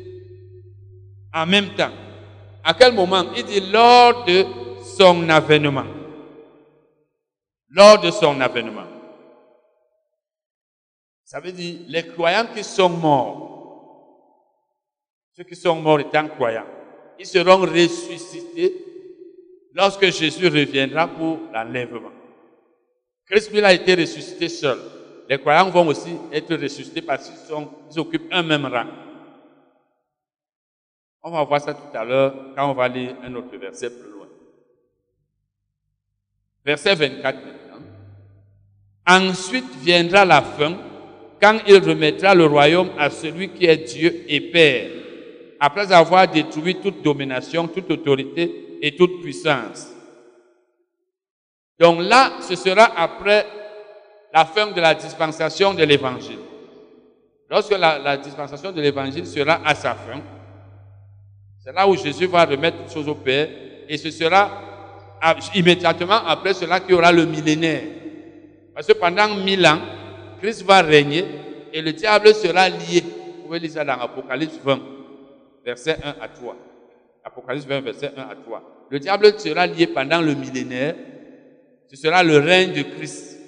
en 1.34 1.44
même 1.44 1.74
temps. 1.74 1.92
À 2.64 2.72
quel 2.72 2.94
moment? 2.94 3.26
Il 3.36 3.44
dit 3.44 3.60
lors 3.60 4.24
de 4.24 4.46
son 4.96 5.28
avènement. 5.28 5.84
Lors 7.68 8.00
de 8.00 8.10
son 8.10 8.40
avènement. 8.40 8.95
Ça 11.26 11.40
veut 11.40 11.50
dire 11.50 11.80
les 11.88 12.06
croyants 12.06 12.46
qui 12.54 12.62
sont 12.62 12.88
morts, 12.88 14.54
ceux 15.36 15.42
qui 15.42 15.56
sont 15.56 15.74
morts 15.74 15.98
étant 15.98 16.28
croyants, 16.28 16.68
ils 17.18 17.26
seront 17.26 17.62
ressuscités 17.62 18.72
lorsque 19.74 20.08
Jésus 20.12 20.46
reviendra 20.46 21.08
pour 21.08 21.40
l'enlèvement. 21.52 22.12
Christ 23.26 23.50
lui 23.50 23.60
a 23.64 23.72
été 23.72 23.96
ressuscité 23.96 24.48
seul. 24.48 24.78
Les 25.28 25.36
croyants 25.40 25.68
vont 25.68 25.88
aussi 25.88 26.16
être 26.30 26.54
ressuscités 26.54 27.02
parce 27.02 27.28
qu'ils 27.28 27.98
occupent 27.98 28.28
un 28.30 28.44
même 28.44 28.66
rang. 28.66 28.86
On 31.24 31.32
va 31.32 31.42
voir 31.42 31.60
ça 31.60 31.74
tout 31.74 31.98
à 31.98 32.04
l'heure 32.04 32.54
quand 32.54 32.70
on 32.70 32.74
va 32.74 32.86
lire 32.86 33.16
un 33.24 33.34
autre 33.34 33.56
verset 33.56 33.90
plus 33.90 34.12
loin. 34.12 34.28
Verset 36.64 36.94
24 36.94 37.36
maintenant. 37.44 37.84
Ensuite 39.08 39.74
viendra 39.82 40.24
la 40.24 40.40
fin 40.40 40.85
quand 41.40 41.58
il 41.66 41.76
remettra 41.78 42.34
le 42.34 42.46
royaume 42.46 42.90
à 42.98 43.10
celui 43.10 43.50
qui 43.50 43.66
est 43.66 43.76
Dieu 43.76 44.24
et 44.28 44.40
Père, 44.40 44.90
après 45.60 45.92
avoir 45.92 46.28
détruit 46.28 46.76
toute 46.76 47.02
domination, 47.02 47.66
toute 47.68 47.90
autorité 47.90 48.78
et 48.82 48.94
toute 48.96 49.22
puissance. 49.22 49.88
Donc 51.78 52.00
là, 52.00 52.32
ce 52.40 52.56
sera 52.56 52.84
après 52.96 53.46
la 54.32 54.44
fin 54.44 54.70
de 54.70 54.80
la 54.80 54.94
dispensation 54.94 55.74
de 55.74 55.82
l'évangile. 55.84 56.38
Lorsque 57.50 57.78
la, 57.78 58.16
dispensation 58.16 58.72
de 58.72 58.80
l'évangile 58.80 59.26
sera 59.26 59.60
à 59.64 59.74
sa 59.74 59.94
fin, 59.94 60.20
c'est 61.64 61.72
là 61.72 61.86
où 61.86 61.96
Jésus 61.96 62.26
va 62.26 62.44
remettre 62.44 62.78
toutes 62.78 62.92
choses 62.92 63.08
au 63.08 63.14
Père 63.14 63.48
et 63.88 63.96
ce 63.96 64.10
sera 64.10 64.62
immédiatement 65.54 66.26
après 66.26 66.54
cela 66.54 66.80
qu'il 66.80 66.92
y 66.92 66.94
aura 66.94 67.12
le 67.12 67.24
millénaire. 67.26 67.82
Parce 68.74 68.86
que 68.86 68.92
pendant 68.94 69.34
mille 69.36 69.66
ans, 69.66 69.78
Christ 70.46 70.62
va 70.62 70.80
régner 70.80 71.24
et 71.72 71.82
le 71.82 71.92
diable 71.92 72.32
sera 72.32 72.68
lié. 72.68 73.02
Vous 73.02 73.46
pouvez 73.46 73.58
lire 73.58 73.72
ça 73.72 73.84
dans 73.84 73.94
Apocalypse 73.94 74.60
20, 74.62 74.80
verset 75.64 75.96
1 76.04 76.22
à 76.22 76.28
3. 76.28 76.56
Apocalypse 77.24 77.66
20, 77.66 77.80
verset 77.80 78.12
1 78.16 78.22
à 78.22 78.36
3. 78.36 78.86
Le 78.88 79.00
diable 79.00 79.40
sera 79.40 79.66
lié 79.66 79.88
pendant 79.88 80.20
le 80.20 80.36
millénaire. 80.36 80.94
Ce 81.90 81.96
sera 81.96 82.22
le 82.22 82.38
règne 82.38 82.72
de 82.72 82.82
Christ. 82.82 83.40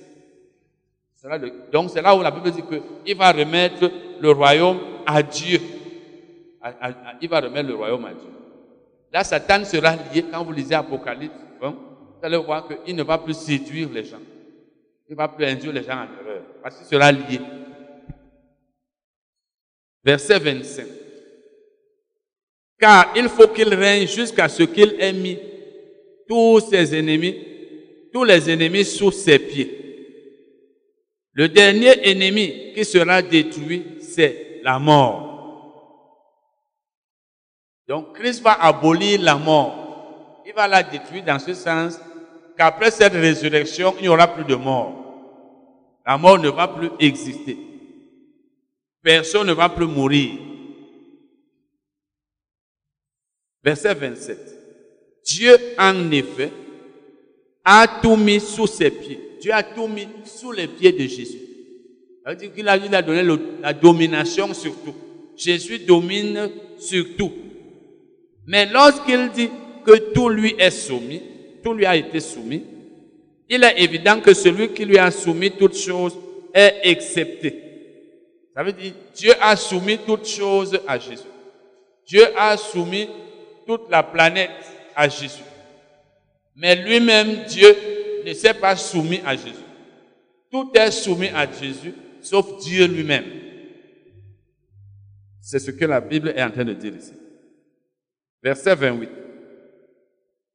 Donc 1.70 1.90
c'est 1.90 2.02
là 2.02 2.16
où 2.16 2.20
la 2.20 2.32
Bible 2.32 2.50
dit 2.50 2.62
qu'il 2.62 3.16
va 3.16 3.30
remettre 3.30 3.88
le 4.20 4.30
royaume 4.32 4.80
à 5.06 5.22
Dieu. 5.22 5.60
il 7.22 7.28
va 7.28 7.40
remettre 7.40 7.68
le 7.68 7.76
royaume 7.76 8.06
à 8.06 8.12
Dieu. 8.12 8.30
Là, 9.12 9.22
Satan 9.22 9.64
sera 9.64 9.94
lié. 10.12 10.24
Quand 10.32 10.42
vous 10.42 10.50
lisez 10.50 10.74
Apocalypse 10.74 11.32
20, 11.60 11.70
vous 11.70 11.76
allez 12.22 12.38
voir 12.38 12.66
qu'il 12.66 12.96
ne 12.96 13.04
va 13.04 13.18
plus 13.18 13.34
séduire 13.34 13.88
les 13.88 14.02
gens. 14.02 14.18
Il 15.08 15.12
ne 15.12 15.16
va 15.16 15.28
plus 15.28 15.46
induire 15.46 15.72
les 15.72 15.84
gens 15.84 15.94
en 15.94 16.20
erreur. 16.20 16.27
Parce 16.62 16.76
qu'il 16.76 16.86
sera 16.86 17.12
lié. 17.12 17.40
Verset 20.04 20.38
25. 20.38 20.86
Car 22.78 23.12
il 23.16 23.28
faut 23.28 23.48
qu'il 23.48 23.74
règne 23.74 24.06
jusqu'à 24.06 24.48
ce 24.48 24.62
qu'il 24.62 24.96
ait 25.00 25.12
mis 25.12 25.38
tous 26.28 26.60
ses 26.60 26.96
ennemis, 26.96 27.36
tous 28.12 28.24
les 28.24 28.50
ennemis 28.50 28.84
sous 28.84 29.10
ses 29.10 29.38
pieds. 29.38 29.74
Le 31.32 31.48
dernier 31.48 32.08
ennemi 32.08 32.72
qui 32.74 32.84
sera 32.84 33.22
détruit, 33.22 33.98
c'est 34.00 34.60
la 34.62 34.78
mort. 34.78 35.28
Donc 37.86 38.14
Christ 38.14 38.42
va 38.42 38.52
abolir 38.52 39.20
la 39.22 39.36
mort. 39.36 40.42
Il 40.46 40.52
va 40.52 40.68
la 40.68 40.82
détruire 40.82 41.24
dans 41.24 41.38
ce 41.38 41.54
sens 41.54 41.98
qu'après 42.56 42.90
cette 42.90 43.12
résurrection, 43.14 43.94
il 43.98 44.02
n'y 44.02 44.08
aura 44.08 44.26
plus 44.26 44.44
de 44.44 44.54
mort. 44.54 45.07
La 46.08 46.16
mort 46.16 46.38
ne 46.38 46.48
va 46.48 46.66
plus 46.66 46.88
exister. 47.00 47.58
Personne 49.02 49.46
ne 49.46 49.52
va 49.52 49.68
plus 49.68 49.86
mourir. 49.86 50.38
Verset 53.62 53.92
27. 53.92 54.38
Dieu, 55.26 55.54
en 55.78 56.10
effet, 56.10 56.50
a 57.62 57.86
tout 58.00 58.16
mis 58.16 58.40
sous 58.40 58.66
ses 58.66 58.90
pieds. 58.90 59.20
Dieu 59.42 59.52
a 59.52 59.62
tout 59.62 59.86
mis 59.86 60.08
sous 60.24 60.50
les 60.50 60.66
pieds 60.66 60.92
de 60.92 61.06
Jésus. 61.06 61.42
Ça 62.24 62.34
dire 62.34 62.54
qu'il 62.54 62.66
a, 62.68 62.78
il 62.78 62.94
a 62.94 63.02
donné 63.02 63.22
la 63.60 63.74
domination 63.74 64.54
sur 64.54 64.72
tout. 64.82 64.94
Jésus 65.36 65.80
domine 65.80 66.50
sur 66.78 67.04
tout. 67.18 67.32
Mais 68.46 68.64
lorsqu'il 68.64 69.30
dit 69.32 69.50
que 69.84 70.12
tout 70.14 70.30
lui 70.30 70.54
est 70.58 70.70
soumis, 70.70 71.20
tout 71.62 71.74
lui 71.74 71.84
a 71.84 71.96
été 71.96 72.18
soumis, 72.20 72.64
il 73.48 73.64
est 73.64 73.80
évident 73.80 74.20
que 74.20 74.34
celui 74.34 74.72
qui 74.72 74.84
lui 74.84 74.98
a 74.98 75.10
soumis 75.10 75.50
toutes 75.50 75.76
choses 75.76 76.16
est 76.52 76.90
accepté. 76.90 77.62
Ça 78.54 78.62
veut 78.62 78.72
dire, 78.72 78.92
Dieu 79.14 79.32
a 79.40 79.56
soumis 79.56 79.98
toutes 79.98 80.26
choses 80.26 80.78
à 80.86 80.98
Jésus. 80.98 81.22
Dieu 82.06 82.24
a 82.36 82.56
soumis 82.56 83.08
toute 83.66 83.90
la 83.90 84.02
planète 84.02 84.50
à 84.94 85.08
Jésus. 85.08 85.42
Mais 86.56 86.74
lui-même, 86.74 87.44
Dieu, 87.44 87.76
ne 88.24 88.32
s'est 88.32 88.54
pas 88.54 88.76
soumis 88.76 89.20
à 89.24 89.36
Jésus. 89.36 89.64
Tout 90.50 90.70
est 90.74 90.90
soumis 90.90 91.28
à 91.28 91.50
Jésus, 91.50 91.94
sauf 92.20 92.58
Dieu 92.60 92.86
lui-même. 92.86 93.26
C'est 95.40 95.58
ce 95.58 95.70
que 95.70 95.84
la 95.84 96.00
Bible 96.00 96.34
est 96.36 96.42
en 96.42 96.50
train 96.50 96.64
de 96.64 96.74
dire 96.74 96.94
ici. 96.94 97.12
Verset 98.42 98.74
28. 98.74 99.08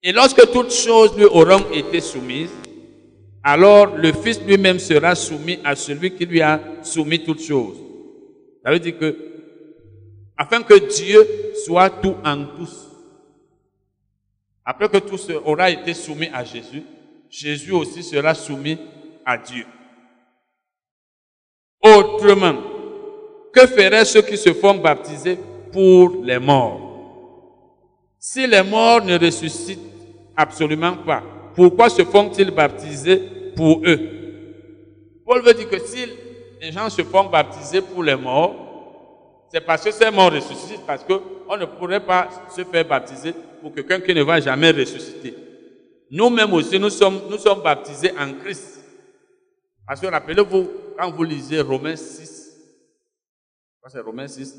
Et 0.04 0.12
lorsque 0.12 0.52
toutes 0.52 0.74
choses 0.74 1.18
lui 1.18 1.26
auront 1.26 1.72
été 1.72 2.02
soumises, 2.02 2.52
alors 3.44 3.98
le 3.98 4.14
Fils 4.14 4.42
lui-même 4.42 4.80
sera 4.80 5.16
soumis 5.16 5.60
à 5.64 5.76
celui 5.76 6.16
qui 6.16 6.26
lui 6.26 6.42
a 6.42 6.62
soumis 6.82 7.24
toutes 7.24 7.42
choses. 7.42 7.78
Ça 8.64 8.72
veut 8.72 8.80
dire 8.80 8.98
que, 8.98 9.18
afin 10.38 10.64
que 10.64 10.76
Dieu 10.96 11.28
soit 11.66 11.90
tout 11.90 12.16
en 12.24 12.46
tous. 12.46 12.88
Après 14.66 14.88
que 14.88 14.98
tout 14.98 15.18
aura 15.44 15.70
été 15.70 15.94
soumis 15.94 16.30
à 16.34 16.46
Jésus, 16.46 16.84
Jésus 17.30 17.72
aussi 17.72 18.02
sera 18.02 18.34
soumis 18.34 18.78
à 19.26 19.38
Dieu. 19.38 19.66
Autrement, 21.84 22.56
que 23.52 23.68
feraient 23.68 24.06
ceux 24.06 24.22
qui 24.22 24.38
se 24.38 24.54
font 24.54 24.76
baptiser 24.76 25.38
pour 25.74 26.24
les 26.24 26.40
morts? 26.40 26.92
Si 28.18 28.48
les 28.48 28.64
morts 28.64 29.04
ne 29.04 29.20
ressuscitent 29.20 29.80
absolument 30.38 30.96
pas, 30.96 31.24
pourquoi 31.56 31.90
se 31.90 32.04
font-ils 32.04 32.52
baptiser 32.52 33.18
pour 33.56 33.82
eux? 33.86 34.00
Paul 35.26 35.42
veut 35.42 35.54
dire 35.54 35.70
que 35.70 35.80
si 35.80 36.06
les 36.62 36.72
gens 36.72 36.90
se 36.90 37.02
font 37.04 37.26
baptiser 37.26 37.82
pour 37.82 38.04
les 38.04 38.16
morts, 38.16 38.64
c'est 39.52 39.62
parce 39.62 39.84
que 39.84 39.92
ces 39.92 40.10
morts 40.10 40.32
ressuscitent, 40.32 40.86
parce 40.86 41.04
qu'on 41.04 41.58
ne 41.58 41.66
pourrait 41.66 42.04
pas 42.04 42.30
se 42.56 42.64
faire 42.64 42.88
baptiser 42.88 43.34
pour 43.62 43.74
quelqu'un 43.74 44.00
qui 44.00 44.14
ne 44.14 44.24
va 44.24 44.40
jamais 44.40 44.72
ressusciter. 44.72 45.36
Nous-mêmes 46.10 46.54
aussi, 46.54 46.80
nous 46.80 46.90
sommes, 46.90 47.22
baptisés 47.64 48.12
en 48.20 48.34
Christ. 48.34 48.84
Parce 49.88 50.00
que 50.00 50.08
rappelez-vous, 50.08 50.68
quand 50.98 51.12
vous 51.12 51.24
lisez 51.24 51.62
Romains 51.62 51.96
6, 51.96 52.58
c'est 53.88 54.00
Romains 54.00 54.28
6 54.28 54.58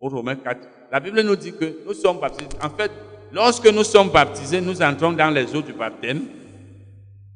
ou 0.00 0.08
Romains 0.08 0.36
4, 0.36 0.68
la 0.92 1.00
Bible 1.00 1.20
nous 1.22 1.36
dit 1.36 1.52
que 1.52 1.78
nous 1.84 1.94
sommes 1.94 2.20
baptisés. 2.20 2.48
En 2.62 2.70
fait, 2.70 2.90
lorsque 3.34 3.66
nous 3.66 3.84
sommes 3.84 4.10
baptisés, 4.10 4.60
nous 4.60 4.80
entrons 4.80 5.12
dans 5.12 5.30
les 5.30 5.54
eaux 5.54 5.62
du 5.62 5.72
baptême. 5.72 6.22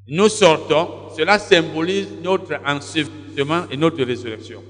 Nous 0.06 0.28
sortons. 0.28 1.10
Cela 1.16 1.38
symbolise 1.38 2.06
notre 2.22 2.60
ensevelissement 2.64 3.64
et 3.70 3.76
notre 3.76 4.02
résurrection. 4.04 4.62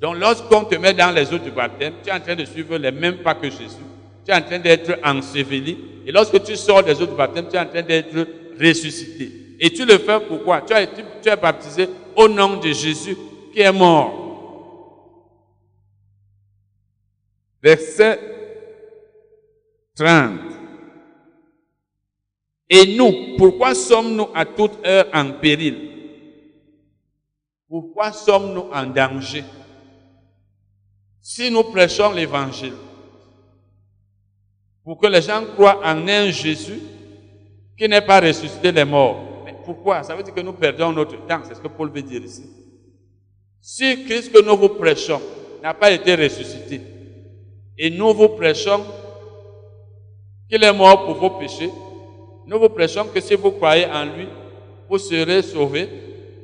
Donc, 0.00 0.16
lorsqu'on 0.18 0.64
te 0.64 0.76
met 0.76 0.94
dans 0.94 1.10
les 1.10 1.32
eaux 1.32 1.38
du 1.38 1.50
baptême, 1.50 1.94
tu 2.02 2.08
es 2.08 2.12
en 2.12 2.20
train 2.20 2.36
de 2.36 2.44
suivre 2.44 2.78
les 2.78 2.92
mêmes 2.92 3.18
pas 3.18 3.34
que 3.34 3.50
Jésus. 3.50 3.84
Tu 4.24 4.30
es 4.30 4.34
en 4.34 4.42
train 4.42 4.58
d'être 4.58 4.98
enseveli 5.04 5.76
et 6.06 6.12
lorsque 6.12 6.42
tu 6.44 6.56
sors 6.56 6.82
des 6.82 7.00
eaux 7.02 7.06
du 7.06 7.16
baptême, 7.16 7.46
tu 7.50 7.56
es 7.56 7.58
en 7.58 7.66
train 7.66 7.82
d'être 7.82 8.14
ressuscité. 8.60 9.30
Et 9.58 9.70
tu 9.70 9.84
le 9.84 9.98
fais 9.98 10.20
pourquoi? 10.20 10.60
Tu, 10.60 10.72
as, 10.72 10.86
tu 10.86 11.28
es 11.28 11.36
baptisé 11.36 11.88
au 12.14 12.28
nom 12.28 12.58
de 12.58 12.68
Jésus 12.68 13.16
qui 13.52 13.60
est 13.60 13.72
mort. 13.72 14.22
Verset 17.62 18.20
30. 19.96 20.45
Et 22.68 22.96
nous, 22.96 23.36
pourquoi 23.36 23.74
sommes-nous 23.74 24.28
à 24.34 24.44
toute 24.44 24.84
heure 24.84 25.06
en 25.12 25.32
péril? 25.32 25.92
Pourquoi 27.68 28.12
sommes-nous 28.12 28.68
en 28.72 28.86
danger? 28.86 29.44
Si 31.20 31.50
nous 31.50 31.64
prêchons 31.64 32.12
l'évangile, 32.12 32.74
pour 34.84 34.98
que 34.98 35.06
les 35.08 35.22
gens 35.22 35.44
croient 35.54 35.80
en 35.84 36.06
un 36.06 36.30
Jésus 36.30 36.80
qui 37.76 37.88
n'est 37.88 38.00
pas 38.00 38.20
ressuscité 38.20 38.70
les 38.70 38.84
morts. 38.84 39.42
Mais 39.44 39.54
pourquoi? 39.64 40.04
Ça 40.04 40.14
veut 40.14 40.22
dire 40.22 40.32
que 40.32 40.40
nous 40.40 40.52
perdons 40.52 40.92
notre 40.92 41.26
temps, 41.26 41.40
c'est 41.44 41.56
ce 41.56 41.60
que 41.60 41.68
Paul 41.68 41.90
veut 41.90 42.02
dire 42.02 42.22
ici. 42.22 42.44
Si 43.60 44.04
Christ 44.04 44.32
que 44.32 44.40
nous 44.40 44.56
vous 44.56 44.68
prêchons 44.68 45.20
n'a 45.60 45.74
pas 45.74 45.90
été 45.90 46.14
ressuscité, 46.14 46.80
et 47.76 47.90
nous 47.90 48.14
vous 48.14 48.28
prêchons 48.28 48.84
qu'il 50.48 50.62
est 50.62 50.72
mort 50.72 51.04
pour 51.04 51.16
vos 51.16 51.30
péchés, 51.38 51.70
nous 52.46 52.58
vous 52.58 52.68
prêchons 52.68 53.06
que 53.12 53.20
si 53.20 53.34
vous 53.34 53.50
croyez 53.52 53.86
en 53.86 54.04
lui, 54.04 54.28
vous 54.88 54.98
serez 54.98 55.42
sauvés. 55.42 55.88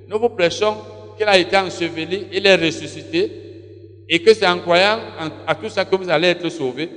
Nous 0.08 0.18
vous 0.18 0.28
prêchons 0.30 0.76
qu'il 1.16 1.26
a 1.28 1.38
été 1.38 1.56
enseveli, 1.56 2.26
il 2.32 2.46
est 2.46 2.56
ressuscité, 2.56 3.30
et 4.08 4.20
que 4.22 4.34
c'est 4.34 4.46
en 4.46 4.58
croyant 4.58 4.98
à 5.46 5.54
tout 5.54 5.68
ça 5.68 5.84
que 5.84 5.94
vous 5.96 6.08
allez 6.10 6.28
être 6.28 6.48
sauvés 6.48 6.90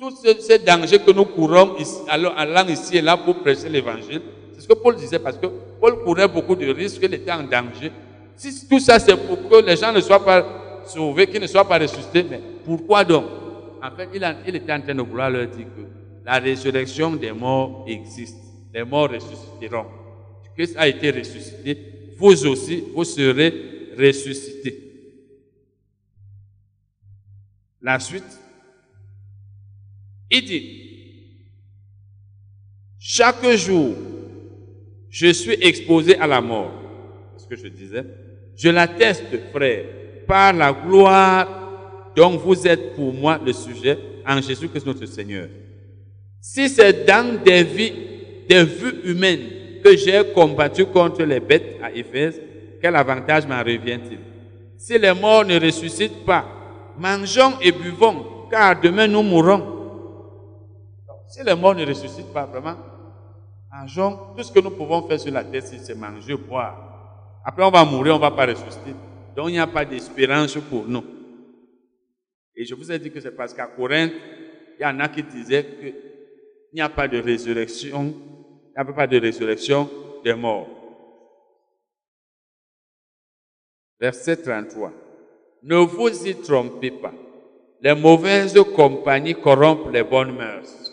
tous 0.00 0.16
ces, 0.40 0.58
dangers 0.58 0.98
que 0.98 1.12
nous 1.12 1.24
courons 1.24 1.76
ici, 1.78 1.98
allant 2.08 2.66
ici 2.66 2.96
et 2.98 3.02
là 3.02 3.16
pour 3.16 3.36
prêcher 3.36 3.68
l'évangile, 3.68 4.20
c'est 4.54 4.62
ce 4.62 4.68
que 4.68 4.74
Paul 4.74 4.96
disait 4.96 5.18
parce 5.18 5.36
que 5.36 5.46
Paul 5.80 6.02
courait 6.02 6.28
beaucoup 6.28 6.56
de 6.56 6.66
risques, 6.72 7.00
il 7.02 7.14
était 7.14 7.30
en 7.30 7.44
danger. 7.44 7.92
Si 8.36 8.66
tout 8.68 8.80
ça 8.80 8.98
c'est 8.98 9.16
pour 9.16 9.48
que 9.48 9.64
les 9.64 9.76
gens 9.76 9.92
ne 9.92 10.00
soient 10.00 10.24
pas 10.24 10.82
sauvés, 10.86 11.26
qu'ils 11.26 11.40
ne 11.40 11.46
soient 11.46 11.68
pas 11.68 11.78
ressuscités, 11.78 12.24
mais 12.28 12.40
pourquoi 12.64 13.04
donc? 13.04 13.24
En 13.82 13.90
fait, 13.96 14.08
il 14.46 14.56
était 14.56 14.72
en 14.72 14.80
train 14.80 14.94
de 14.94 15.02
vouloir 15.02 15.30
leur 15.30 15.46
dire 15.46 15.64
que 15.66 15.99
la 16.24 16.38
résurrection 16.38 17.16
des 17.16 17.32
morts 17.32 17.84
existe. 17.88 18.36
Les 18.72 18.84
morts 18.84 19.10
ressusciteront. 19.10 19.86
Christ 20.56 20.74
a 20.76 20.86
été 20.86 21.10
ressuscité. 21.10 21.78
Vous 22.16 22.46
aussi, 22.46 22.84
vous 22.94 23.04
serez 23.04 23.52
ressuscités. 23.98 24.90
La 27.82 27.98
suite, 27.98 28.38
il 30.30 30.44
dit, 30.44 30.80
chaque 32.98 33.44
jour, 33.56 33.94
je 35.08 35.32
suis 35.32 35.56
exposé 35.62 36.16
à 36.16 36.26
la 36.26 36.40
mort. 36.40 36.72
C'est 37.36 37.44
ce 37.44 37.48
que 37.48 37.56
je 37.56 37.68
disais. 37.68 38.04
Je 38.54 38.68
l'atteste, 38.68 39.24
frère, 39.50 39.86
par 40.26 40.52
la 40.52 40.72
gloire 40.72 42.12
dont 42.14 42.36
vous 42.36 42.68
êtes 42.68 42.94
pour 42.94 43.14
moi 43.14 43.40
le 43.44 43.52
sujet 43.52 43.98
en 44.26 44.40
Jésus-Christ 44.40 44.86
notre 44.86 45.06
Seigneur. 45.06 45.48
Si 46.40 46.68
c'est 46.68 47.04
dans 47.04 47.42
des 47.42 47.62
vies, 47.62 47.92
des 48.48 48.64
vues 48.64 49.00
humaines 49.04 49.80
que 49.84 49.96
j'ai 49.96 50.22
combattu 50.34 50.86
contre 50.86 51.22
les 51.22 51.40
bêtes 51.40 51.78
à 51.82 51.92
Éphèse, 51.92 52.40
quel 52.80 52.96
avantage 52.96 53.46
m'en 53.46 53.58
revient-il? 53.58 54.18
Si 54.78 54.98
les 54.98 55.12
morts 55.12 55.44
ne 55.44 55.60
ressuscitent 55.60 56.24
pas, 56.24 56.46
mangeons 56.98 57.58
et 57.60 57.72
buvons, 57.72 58.48
car 58.50 58.80
demain 58.80 59.06
nous 59.06 59.22
mourrons. 59.22 59.78
Si 61.28 61.44
les 61.44 61.54
morts 61.54 61.74
ne 61.74 61.84
ressuscitent 61.84 62.32
pas 62.32 62.46
vraiment, 62.46 62.76
mangeons, 63.70 64.18
tout 64.36 64.42
ce 64.42 64.50
que 64.50 64.60
nous 64.60 64.70
pouvons 64.70 65.06
faire 65.06 65.20
sur 65.20 65.32
la 65.32 65.44
terre, 65.44 65.62
c'est 65.62 65.94
manger, 65.94 66.36
boire. 66.36 67.42
Après, 67.44 67.62
on 67.62 67.70
va 67.70 67.84
mourir, 67.84 68.14
on 68.14 68.16
ne 68.16 68.22
va 68.22 68.30
pas 68.30 68.46
ressusciter. 68.46 68.94
Donc, 69.36 69.48
il 69.48 69.52
n'y 69.52 69.58
a 69.58 69.66
pas 69.66 69.84
d'espérance 69.84 70.56
pour 70.68 70.86
nous. 70.88 71.04
Et 72.56 72.64
je 72.64 72.74
vous 72.74 72.90
ai 72.90 72.98
dit 72.98 73.10
que 73.10 73.20
c'est 73.20 73.36
parce 73.36 73.54
qu'à 73.54 73.66
Corinthe, 73.66 74.12
il 74.78 74.82
y 74.82 74.86
en 74.86 74.98
a 75.00 75.08
qui 75.08 75.22
disaient 75.22 75.64
qu'il 76.70 76.76
n'y 76.76 76.80
a 76.80 76.88
pas 76.88 77.08
de 77.08 77.18
résurrection, 77.18 78.04
il 78.04 78.82
n'y 78.82 78.90
a 78.90 78.92
pas 78.92 79.06
de 79.06 79.20
résurrection 79.20 79.90
des 80.24 80.34
morts. 80.34 80.68
Verset 83.98 84.38
33. 84.38 84.92
Ne 85.62 85.76
vous 85.76 86.26
y 86.26 86.34
trompez 86.34 86.90
pas. 86.90 87.12
Les 87.82 87.94
mauvaises 87.94 88.58
compagnies 88.74 89.34
corrompent 89.34 89.90
les 89.92 90.02
bonnes 90.02 90.34
mœurs 90.34 90.90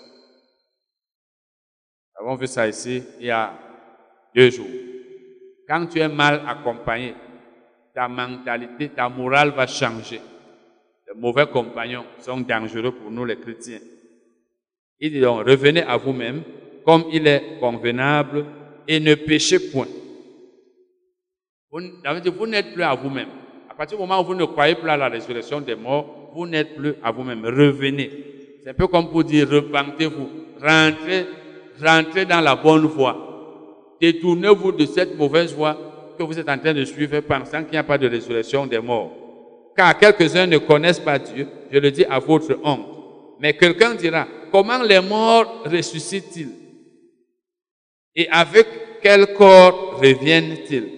avons 2.27 2.35
vu 2.35 2.47
ça 2.47 2.67
ici 2.67 3.03
il 3.19 3.27
y 3.27 3.31
a 3.31 3.53
deux 4.35 4.49
jours. 4.49 4.67
quand 5.67 5.87
tu 5.87 5.99
es 5.99 6.07
mal 6.07 6.43
accompagné, 6.47 7.13
ta 7.93 8.07
mentalité, 8.07 8.89
ta 8.89 9.09
morale 9.09 9.51
va 9.51 9.65
changer. 9.67 10.21
Les 11.07 11.19
mauvais 11.19 11.47
compagnons 11.47 12.05
sont 12.19 12.39
dangereux 12.41 12.91
pour 12.91 13.11
nous 13.11 13.25
les 13.25 13.37
chrétiens. 13.37 13.79
Il 14.99 15.11
dit 15.11 15.19
donc, 15.19 15.45
revenez 15.45 15.83
à 15.83 15.97
vous-même 15.97 16.43
comme 16.85 17.05
il 17.11 17.27
est 17.27 17.59
convenable 17.59 18.45
et 18.87 18.99
ne 18.99 19.13
péchez 19.15 19.59
point. 19.59 19.87
Vous, 21.69 22.47
n'êtes 22.47 22.73
plus 22.73 22.83
à 22.83 22.95
vous-même. 22.95 23.27
À 23.69 23.73
partir 23.75 23.97
du 23.97 24.01
moment 24.01 24.21
où 24.21 24.25
vous 24.25 24.35
ne 24.35 24.45
croyez 24.45 24.75
plus 24.75 24.89
à 24.89 24.97
la 24.97 25.09
résurrection 25.09 25.59
des 25.61 25.75
morts, 25.75 26.31
vous 26.33 26.47
n'êtes 26.47 26.75
plus 26.75 26.95
à 27.03 27.11
vous-même. 27.11 27.45
Revenez. 27.45 28.09
C'est 28.63 28.69
un 28.69 28.73
peu 28.73 28.87
comme 28.87 29.09
pour 29.11 29.23
dire 29.23 29.49
repentez-vous. 29.49 30.29
Rentrez, 30.61 31.25
rentrez 31.83 32.25
dans 32.25 32.41
la 32.41 32.55
bonne 32.55 32.85
voie. 32.85 33.27
Détournez-vous 34.01 34.71
de 34.71 34.85
cette 34.85 35.17
mauvaise 35.17 35.53
voie 35.53 35.77
que 36.17 36.23
vous 36.23 36.39
êtes 36.39 36.49
en 36.49 36.57
train 36.57 36.73
de 36.73 36.85
suivre 36.85 37.19
pensant 37.19 37.63
qu'il 37.63 37.73
n'y 37.73 37.77
a 37.77 37.83
pas 37.83 37.97
de 37.97 38.07
résurrection 38.07 38.65
des 38.65 38.79
morts. 38.79 39.11
Car 39.75 39.97
quelques-uns 39.99 40.47
ne 40.47 40.57
connaissent 40.57 40.99
pas 40.99 41.19
Dieu, 41.19 41.47
je 41.71 41.77
le 41.77 41.91
dis 41.91 42.05
à 42.05 42.17
votre 42.17 42.57
honte. 42.63 42.87
Mais 43.39 43.53
quelqu'un 43.53 43.93
dira, 43.93 44.25
comment 44.51 44.81
les 44.81 45.01
morts 45.01 45.63
ressuscitent-ils? 45.65 46.51
Et 48.15 48.27
avec 48.29 48.67
quel 49.01 49.33
corps 49.33 49.99
reviennent-ils? 49.99 50.93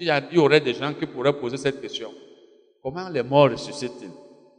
Il 0.00 0.26
y 0.32 0.38
aurait 0.38 0.60
des 0.60 0.74
gens 0.74 0.94
qui 0.94 1.06
pourraient 1.06 1.38
poser 1.38 1.56
cette 1.56 1.80
question. 1.80 2.12
Comment 2.82 3.08
les 3.08 3.22
morts 3.22 3.50
ressuscitent-ils? 3.50 4.12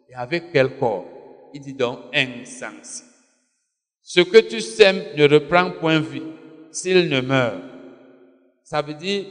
Et 0.09 0.15
avec 0.15 0.51
quel 0.51 0.77
corps? 0.77 1.05
Il 1.53 1.61
dit 1.61 1.73
donc 1.73 1.99
insensé. 2.13 3.03
Ce 4.01 4.21
que 4.21 4.37
tu 4.39 4.61
sèmes 4.61 5.03
ne 5.15 5.27
reprend 5.27 5.71
point 5.71 5.99
vie 5.99 6.23
s'il 6.71 7.09
ne 7.09 7.21
meurt. 7.21 7.61
Ça 8.63 8.81
veut 8.81 8.93
dire, 8.93 9.25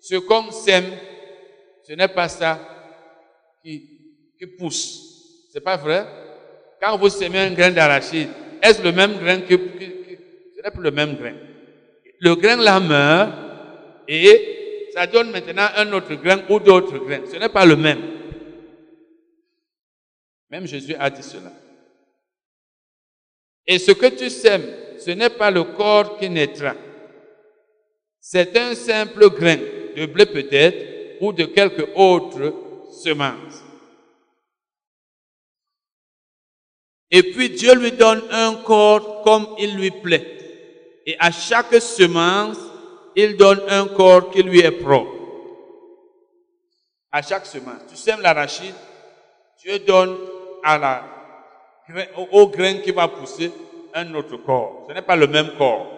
ce 0.00 0.16
qu'on 0.16 0.50
sème, 0.50 0.90
ce 1.82 1.92
n'est 1.92 2.08
pas 2.08 2.28
ça 2.28 2.58
qui, 3.62 3.82
qui 4.38 4.46
pousse. 4.46 5.48
C'est 5.52 5.60
pas 5.60 5.76
vrai? 5.76 6.06
Quand 6.80 6.96
vous 6.96 7.10
semez 7.10 7.38
un 7.38 7.52
grain 7.52 7.70
d'arachide, 7.70 8.30
est-ce 8.62 8.82
le 8.82 8.92
même 8.92 9.18
grain 9.18 9.40
que, 9.42 9.54
ce 9.54 10.62
n'est 10.62 10.70
plus 10.70 10.82
le 10.82 10.90
même 10.90 11.16
grain. 11.16 11.34
Le 12.20 12.34
grain 12.34 12.56
là 12.56 12.80
meurt 12.80 13.32
et 14.08 14.88
ça 14.94 15.06
donne 15.06 15.30
maintenant 15.30 15.68
un 15.76 15.92
autre 15.92 16.14
grain 16.14 16.42
ou 16.48 16.58
d'autres 16.58 16.98
grains. 16.98 17.22
Ce 17.30 17.36
n'est 17.36 17.48
pas 17.48 17.66
le 17.66 17.76
même. 17.76 18.00
Même 20.50 20.66
Jésus 20.66 20.94
a 20.98 21.10
dit 21.10 21.22
cela. 21.22 21.52
Et 23.66 23.78
ce 23.78 23.92
que 23.92 24.06
tu 24.06 24.30
sèmes, 24.30 24.66
ce 24.98 25.10
n'est 25.10 25.30
pas 25.30 25.50
le 25.50 25.64
corps 25.64 26.18
qui 26.18 26.28
naîtra. 26.28 26.74
C'est 28.20 28.56
un 28.56 28.74
simple 28.74 29.30
grain 29.30 29.58
de 29.96 30.06
blé 30.06 30.26
peut-être 30.26 31.20
ou 31.20 31.32
de 31.32 31.44
quelque 31.44 31.88
autre 31.94 32.54
semence. 33.02 33.69
Et 37.10 37.22
puis 37.22 37.50
Dieu 37.50 37.74
lui 37.74 37.92
donne 37.92 38.22
un 38.30 38.54
corps 38.56 39.22
comme 39.22 39.48
il 39.58 39.76
lui 39.76 39.90
plaît. 39.90 40.38
Et 41.06 41.16
à 41.18 41.30
chaque 41.30 41.74
semence, 41.74 42.58
il 43.16 43.36
donne 43.36 43.60
un 43.68 43.86
corps 43.86 44.30
qui 44.30 44.42
lui 44.42 44.60
est 44.60 44.70
propre. 44.70 45.12
À 47.10 47.22
chaque 47.22 47.46
semence. 47.46 47.82
Tu 47.88 47.96
sèmes 47.96 48.20
l'arachide, 48.20 48.74
Dieu 49.60 49.80
donne 49.80 50.16
à 50.62 50.78
la, 50.78 51.04
au 52.30 52.46
grain 52.46 52.74
qui 52.74 52.92
va 52.92 53.08
pousser 53.08 53.50
un 53.92 54.14
autre 54.14 54.36
corps. 54.36 54.86
Ce 54.88 54.94
n'est 54.94 55.02
pas 55.02 55.16
le 55.16 55.26
même 55.26 55.50
corps. 55.58 55.88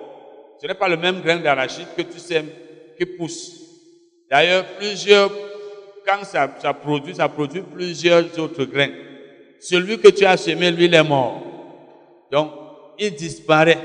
Ce 0.60 0.66
n'est 0.66 0.74
pas 0.74 0.89
le 0.89 0.97
même 0.97 1.20
grain 1.20 1.36
d'arachide 1.36 1.89
que 1.94 2.02
tu 2.02 2.18
sèmes 2.18 2.49
qui 2.97 3.05
pousse. 3.05 3.58
D'ailleurs, 4.31 4.65
plusieurs, 4.78 5.31
quand 6.07 6.24
ça, 6.24 6.49
ça 6.60 6.73
produit, 6.73 7.15
ça 7.15 7.28
produit 7.28 7.60
plusieurs 7.60 8.39
autres 8.39 8.65
grains. 8.65 8.92
Celui 9.62 10.00
que 10.00 10.08
tu 10.08 10.24
as 10.24 10.36
semé, 10.36 10.73
lui, 10.73 10.86
il 10.86 10.94
est 10.94 11.05
mort. 11.05 11.41
Donc, 12.32 12.50
il 12.99 13.15
disparaît. 13.15 13.78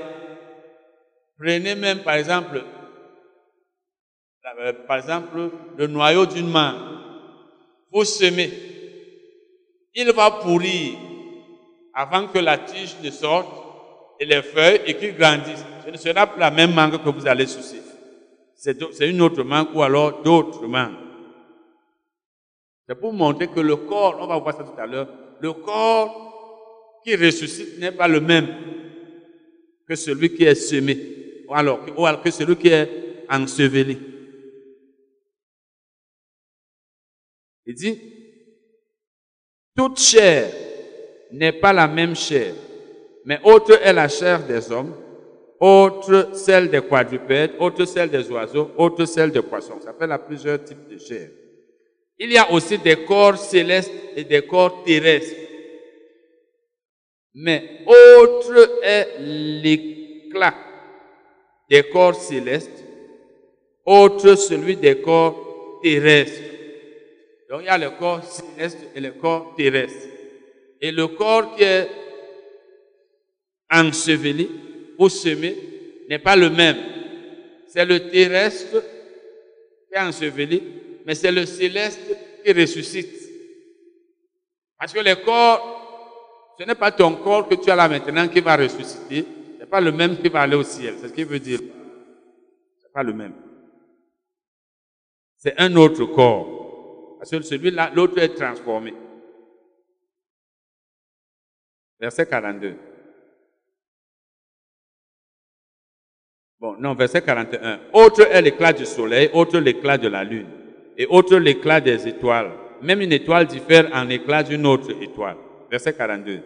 Prenez 1.37 1.75
même, 1.75 1.99
par 1.99 2.15
exemple, 2.15 2.63
euh, 4.59 4.73
par 4.87 4.97
exemple, 4.97 5.51
le 5.77 5.85
noyau 5.85 6.25
d'une 6.25 6.49
main. 6.49 6.75
Vous 7.91 8.05
semez. 8.05 8.49
Il 9.93 10.11
va 10.13 10.31
pourrir 10.31 10.97
avant 11.93 12.27
que 12.27 12.39
la 12.39 12.57
tige 12.57 12.95
ne 13.03 13.11
sorte 13.11 13.47
et 14.19 14.25
les 14.25 14.41
feuilles 14.41 14.81
et 14.87 14.95
qu'il 14.95 15.15
grandisse. 15.15 15.63
Ce 15.85 15.91
ne 15.91 15.97
sera 15.97 16.25
plus 16.25 16.39
la 16.39 16.49
même 16.49 16.73
mangue 16.73 17.03
que 17.03 17.09
vous 17.09 17.27
allez 17.27 17.45
soucier. 17.45 17.81
C'est 18.55 19.07
une 19.07 19.21
autre 19.21 19.43
mangue 19.43 19.67
ou 19.75 19.83
alors 19.83 20.23
d'autres 20.23 20.65
mangues. 20.65 20.95
C'est 22.89 22.99
pour 22.99 23.13
montrer 23.13 23.47
que 23.47 23.59
le 23.59 23.75
corps, 23.75 24.17
on 24.19 24.25
va 24.25 24.39
voir 24.39 24.55
ça 24.55 24.63
tout 24.63 24.79
à 24.79 24.87
l'heure, 24.87 25.07
le 25.39 25.53
corps 25.53 27.01
qui 27.03 27.15
ressuscite 27.15 27.79
n'est 27.79 27.91
pas 27.91 28.07
le 28.07 28.19
même 28.19 28.47
que 29.87 29.95
celui 29.95 30.35
qui 30.35 30.43
est 30.43 30.55
semé, 30.55 31.43
ou 31.47 31.55
alors, 31.55 32.21
que 32.21 32.31
celui 32.31 32.57
qui 32.57 32.67
est 32.67 33.25
enseveli. 33.29 33.97
Il 37.65 37.75
dit, 37.75 37.99
toute 39.75 39.99
chair 39.99 40.51
n'est 41.31 41.53
pas 41.53 41.73
la 41.73 41.87
même 41.87 42.15
chair, 42.15 42.53
mais 43.25 43.39
autre 43.43 43.79
est 43.81 43.93
la 43.93 44.07
chair 44.07 44.45
des 44.45 44.71
hommes, 44.71 44.95
autre 45.59 46.31
celle 46.33 46.69
des 46.69 46.81
quadrupèdes, 46.81 47.53
autre 47.59 47.85
celle 47.85 48.09
des 48.09 48.29
oiseaux, 48.31 48.71
autre 48.77 49.05
celle 49.05 49.31
des 49.31 49.41
poissons. 49.41 49.79
Ça 49.81 49.93
fait 49.93 50.25
plusieurs 50.25 50.63
types 50.63 50.87
de 50.89 50.97
chair. 50.97 51.29
Il 52.19 52.31
y 52.31 52.37
a 52.37 52.51
aussi 52.51 52.77
des 52.77 53.05
corps 53.05 53.37
célestes 53.37 53.91
et 54.15 54.23
des 54.23 54.41
corps 54.41 54.83
terrestres. 54.83 55.35
Mais 57.35 57.81
autre 57.85 58.79
est 58.81 59.19
l'éclat 59.19 60.55
des 61.69 61.83
corps 61.83 62.15
célestes, 62.15 62.83
autre 63.85 64.35
celui 64.35 64.77
des 64.77 64.99
corps 65.01 65.79
terrestres. 65.83 66.41
Donc 67.49 67.61
il 67.61 67.65
y 67.65 67.69
a 67.69 67.77
le 67.77 67.91
corps 67.91 68.23
céleste 68.23 68.79
et 68.95 68.99
le 68.99 69.11
corps 69.11 69.53
terrestre. 69.55 70.07
Et 70.81 70.91
le 70.91 71.07
corps 71.07 71.55
qui 71.55 71.63
est 71.63 71.87
enseveli 73.71 74.49
ou 74.97 75.09
semé 75.09 75.55
n'est 76.09 76.19
pas 76.19 76.35
le 76.35 76.49
même. 76.49 76.77
C'est 77.67 77.85
le 77.85 78.09
terrestre 78.09 78.81
qui 79.87 79.93
est 79.95 79.99
enseveli, 79.99 80.63
mais 81.07 81.15
c'est 81.15 81.31
le 81.31 81.45
céleste 81.45 82.01
qui 82.43 82.51
ressuscite. 82.51 83.31
Parce 84.77 84.91
que 84.91 84.99
le 84.99 85.15
corps, 85.23 86.53
ce 86.59 86.65
n'est 86.65 86.75
pas 86.75 86.91
ton 86.91 87.15
corps 87.15 87.47
que 87.47 87.55
tu 87.55 87.71
as 87.71 87.77
là 87.77 87.87
maintenant 87.87 88.27
qui 88.27 88.41
va 88.41 88.57
ressusciter, 88.57 89.25
ce 89.53 89.59
n'est 89.59 89.69
pas 89.69 89.79
le 89.79 89.93
même 89.93 90.17
qui 90.17 90.27
va 90.27 90.41
aller 90.41 90.57
au 90.57 90.63
ciel. 90.63 90.95
C'est 90.99 91.07
ce 91.07 91.13
qu'il 91.13 91.25
veut 91.25 91.39
dire. 91.39 91.59
Ce 91.59 91.63
n'est 91.63 92.91
pas 92.93 93.03
le 93.03 93.13
même. 93.13 93.33
C'est 95.37 95.57
un 95.57 95.73
autre 95.77 96.03
corps. 96.07 97.15
Parce 97.19 97.31
que 97.31 97.41
celui-là, 97.41 97.89
l'autre 97.95 98.17
est 98.17 98.35
transformé. 98.35 98.93
Verset 102.01 102.27
42. 102.27 102.75
Bon, 106.59 106.75
non, 106.77 106.95
verset 106.95 107.21
41. 107.21 107.79
Autre 107.93 108.23
est 108.23 108.41
l'éclat 108.41 108.73
du 108.73 108.85
soleil, 108.85 109.29
autre 109.31 109.57
l'éclat 109.59 109.97
de 109.97 110.09
la 110.09 110.25
lune, 110.25 110.66
et 110.97 111.05
autre 111.05 111.37
l'éclat 111.37 111.79
des 111.79 112.07
étoiles. 112.07 112.51
Même 112.81 113.01
une 113.01 113.13
étoile 113.13 113.45
diffère 113.45 113.89
en 113.93 114.09
éclat 114.09 114.43
d'une 114.43 114.65
autre 114.65 114.91
étoile. 115.01 115.37
Verset 115.69 115.93
42. 115.93 116.39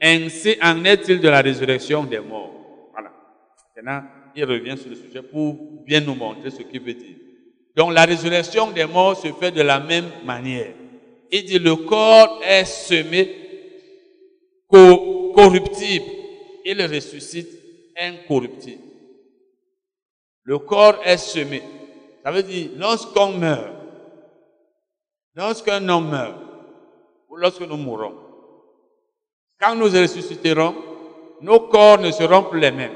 Ainsi 0.00 0.56
en 0.62 0.84
est-il 0.84 1.20
de 1.20 1.28
la 1.28 1.40
résurrection 1.40 2.04
des 2.04 2.20
morts. 2.20 2.88
Voilà. 2.92 3.10
Maintenant, 3.74 4.02
il 4.34 4.44
revient 4.44 4.76
sur 4.76 4.90
le 4.90 4.96
sujet 4.96 5.22
pour 5.22 5.54
bien 5.84 6.00
nous 6.00 6.14
montrer 6.14 6.50
ce 6.50 6.62
qu'il 6.62 6.80
veut 6.80 6.94
dire. 6.94 7.16
Donc 7.74 7.92
la 7.92 8.04
résurrection 8.04 8.70
des 8.70 8.86
morts 8.86 9.16
se 9.16 9.28
fait 9.32 9.50
de 9.50 9.62
la 9.62 9.80
même 9.80 10.08
manière. 10.24 10.72
Il 11.30 11.44
dit 11.44 11.58
le 11.58 11.76
corps 11.76 12.40
est 12.44 12.64
semé 12.64 13.28
corruptible. 14.68 16.04
Il 16.64 16.82
ressuscite 16.82 17.48
incorruptible. 17.98 18.82
Le 20.44 20.58
corps 20.58 21.00
est 21.04 21.16
semé. 21.16 21.62
Ça 22.24 22.30
veut 22.30 22.42
dire, 22.42 22.70
lorsqu'on 22.76 23.32
meurt, 23.32 23.75
lorsqu'un 25.36 25.86
homme 25.88 26.10
meurt, 26.10 26.34
ou 27.28 27.36
lorsque 27.36 27.60
nous 27.60 27.76
mourrons, 27.76 28.14
quand 29.60 29.74
nous 29.74 29.84
ressusciterons, 29.84 30.74
nos 31.42 31.60
corps 31.60 31.98
ne 31.98 32.10
seront 32.10 32.44
plus 32.44 32.60
les 32.60 32.70
mêmes. 32.70 32.94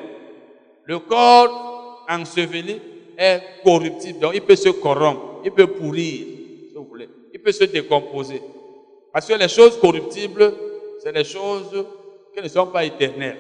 Le 0.85 0.99
corps 0.99 2.07
enseveli 2.09 2.81
est 3.17 3.43
corruptible, 3.63 4.19
donc 4.19 4.35
il 4.35 4.43
peut 4.43 4.57
se 4.57 4.71
corrompre, 4.71 5.43
il 5.45 5.53
peut 5.53 5.67
pourrir, 5.67 6.27
si 6.69 6.73
vous 6.75 6.85
voulez, 6.85 7.09
il 7.33 7.41
peut 7.41 7.53
se 7.53 7.65
décomposer. 7.65 8.43
Parce 9.13 9.27
que 9.27 9.35
les 9.35 9.49
choses 9.49 9.79
corruptibles, 9.79 10.55
c'est 11.03 11.13
les 11.13 11.25
choses 11.25 11.87
qui 12.35 12.43
ne 12.43 12.49
sont 12.49 12.67
pas 12.67 12.85
éternelles. 12.85 13.39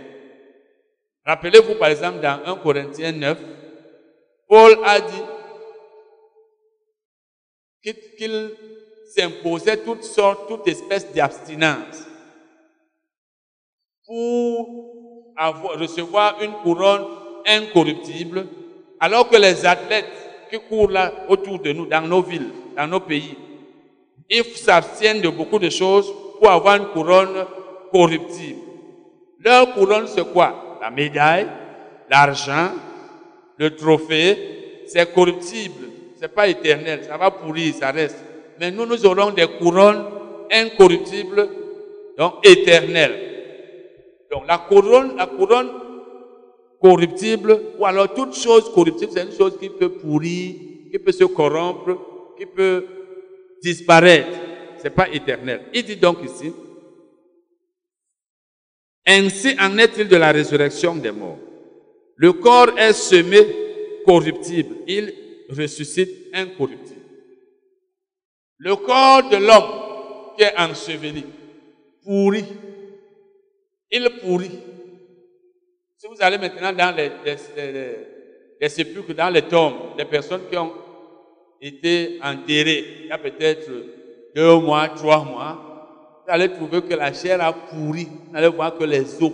Rappelez-vous 1.24 1.76
par 1.76 1.88
exemple 1.88 2.20
dans 2.20 2.40
1 2.44 2.56
Corinthiens 2.56 3.12
9, 3.12 3.38
Paul 4.48 4.78
a 4.84 5.00
dit 5.00 5.22
qu'il 7.82 8.50
s'imposait 9.14 9.78
toutes 9.78 10.04
sortes, 10.04 10.48
toute 10.48 10.68
espèce 10.68 11.12
d'abstinence 11.12 12.06
pour 14.06 15.34
recevoir 15.78 16.42
une 16.42 16.52
couronne 16.62 17.06
incorruptible, 17.46 18.46
alors 18.98 19.28
que 19.28 19.36
les 19.36 19.64
athlètes 19.64 20.48
qui 20.50 20.58
courent 20.68 20.90
là 20.90 21.12
autour 21.28 21.58
de 21.60 21.72
nous, 21.72 21.86
dans 21.86 22.06
nos 22.06 22.22
villes, 22.22 22.50
dans 22.76 22.86
nos 22.86 23.00
pays, 23.00 23.36
ils 24.28 24.44
s'abstiennent 24.44 25.20
de 25.20 25.28
beaucoup 25.28 25.58
de 25.58 25.70
choses 25.70 26.12
pour 26.38 26.50
avoir 26.50 26.76
une 26.76 26.88
couronne 26.88 27.46
corruptible. 27.90 28.60
Leur 29.40 29.72
couronne, 29.74 30.06
c'est 30.06 30.32
quoi? 30.32 30.78
La 30.80 30.90
médaille, 30.90 31.48
l'argent, 32.08 32.72
le 33.56 33.74
trophée, 33.74 34.84
c'est 34.86 35.12
corruptible, 35.12 35.86
c'est 36.18 36.34
pas 36.34 36.48
éternel, 36.48 37.04
ça 37.04 37.16
va 37.16 37.30
pourrir, 37.30 37.74
ça 37.74 37.90
reste. 37.90 38.24
Mais 38.60 38.70
nous, 38.70 38.84
nous 38.84 39.06
aurons 39.06 39.30
des 39.30 39.46
couronnes 39.58 40.04
incorruptibles, 40.50 41.48
donc 42.18 42.46
éternelles. 42.46 43.18
Donc 44.30 44.46
la 44.46 44.58
couronne, 44.58 45.16
la 45.16 45.26
couronne 45.26 45.70
corruptible, 46.78 47.58
ou 47.78 47.86
alors 47.86 48.12
toute 48.12 48.34
chose 48.34 48.70
corruptible, 48.74 49.12
c'est 49.14 49.24
une 49.24 49.32
chose 49.32 49.56
qui 49.58 49.70
peut 49.70 49.88
pourrir, 49.88 50.54
qui 50.92 50.98
peut 50.98 51.10
se 51.10 51.24
corrompre, 51.24 52.34
qui 52.36 52.44
peut 52.44 52.84
disparaître. 53.62 54.38
C'est 54.76 54.90
pas 54.90 55.08
éternel. 55.08 55.62
Il 55.72 55.82
dit 55.82 55.96
donc 55.96 56.18
ici, 56.22 56.52
ainsi 59.06 59.56
en 59.58 59.78
est-il 59.78 60.06
de 60.06 60.16
la 60.16 60.32
résurrection 60.32 60.96
des 60.96 61.12
morts. 61.12 61.38
Le 62.16 62.34
corps 62.34 62.78
est 62.78 62.92
semé 62.92 63.38
corruptible, 64.04 64.76
il 64.86 65.14
ressuscite 65.48 66.10
incorruptible. 66.34 66.99
Le 68.62 68.76
corps 68.76 69.30
de 69.30 69.36
l'homme 69.36 70.34
qui 70.36 70.42
est 70.42 70.58
enseveli, 70.58 71.24
pourri, 72.04 72.44
il 73.90 74.10
pourrit. 74.20 74.60
Si 75.96 76.06
vous 76.06 76.16
allez 76.20 76.36
maintenant 76.36 76.72
dans 76.72 76.94
les, 76.94 78.68
sépulcres, 78.68 79.14
dans 79.14 79.30
les 79.30 79.42
tombes, 79.42 79.96
des 79.96 80.04
personnes 80.04 80.42
qui 80.50 80.58
ont 80.58 80.72
été 81.58 82.20
enterrées, 82.22 82.84
il 83.00 83.06
y 83.06 83.12
a 83.12 83.16
peut-être 83.16 83.70
deux 84.34 84.56
mois, 84.56 84.88
trois 84.90 85.24
mois, 85.24 86.22
vous 86.26 86.30
allez 86.30 86.52
trouver 86.52 86.82
que 86.82 86.94
la 86.94 87.14
chair 87.14 87.42
a 87.42 87.54
pourri. 87.54 88.08
Vous 88.28 88.36
allez 88.36 88.48
voir 88.48 88.76
que 88.76 88.84
les 88.84 89.22
os. 89.22 89.32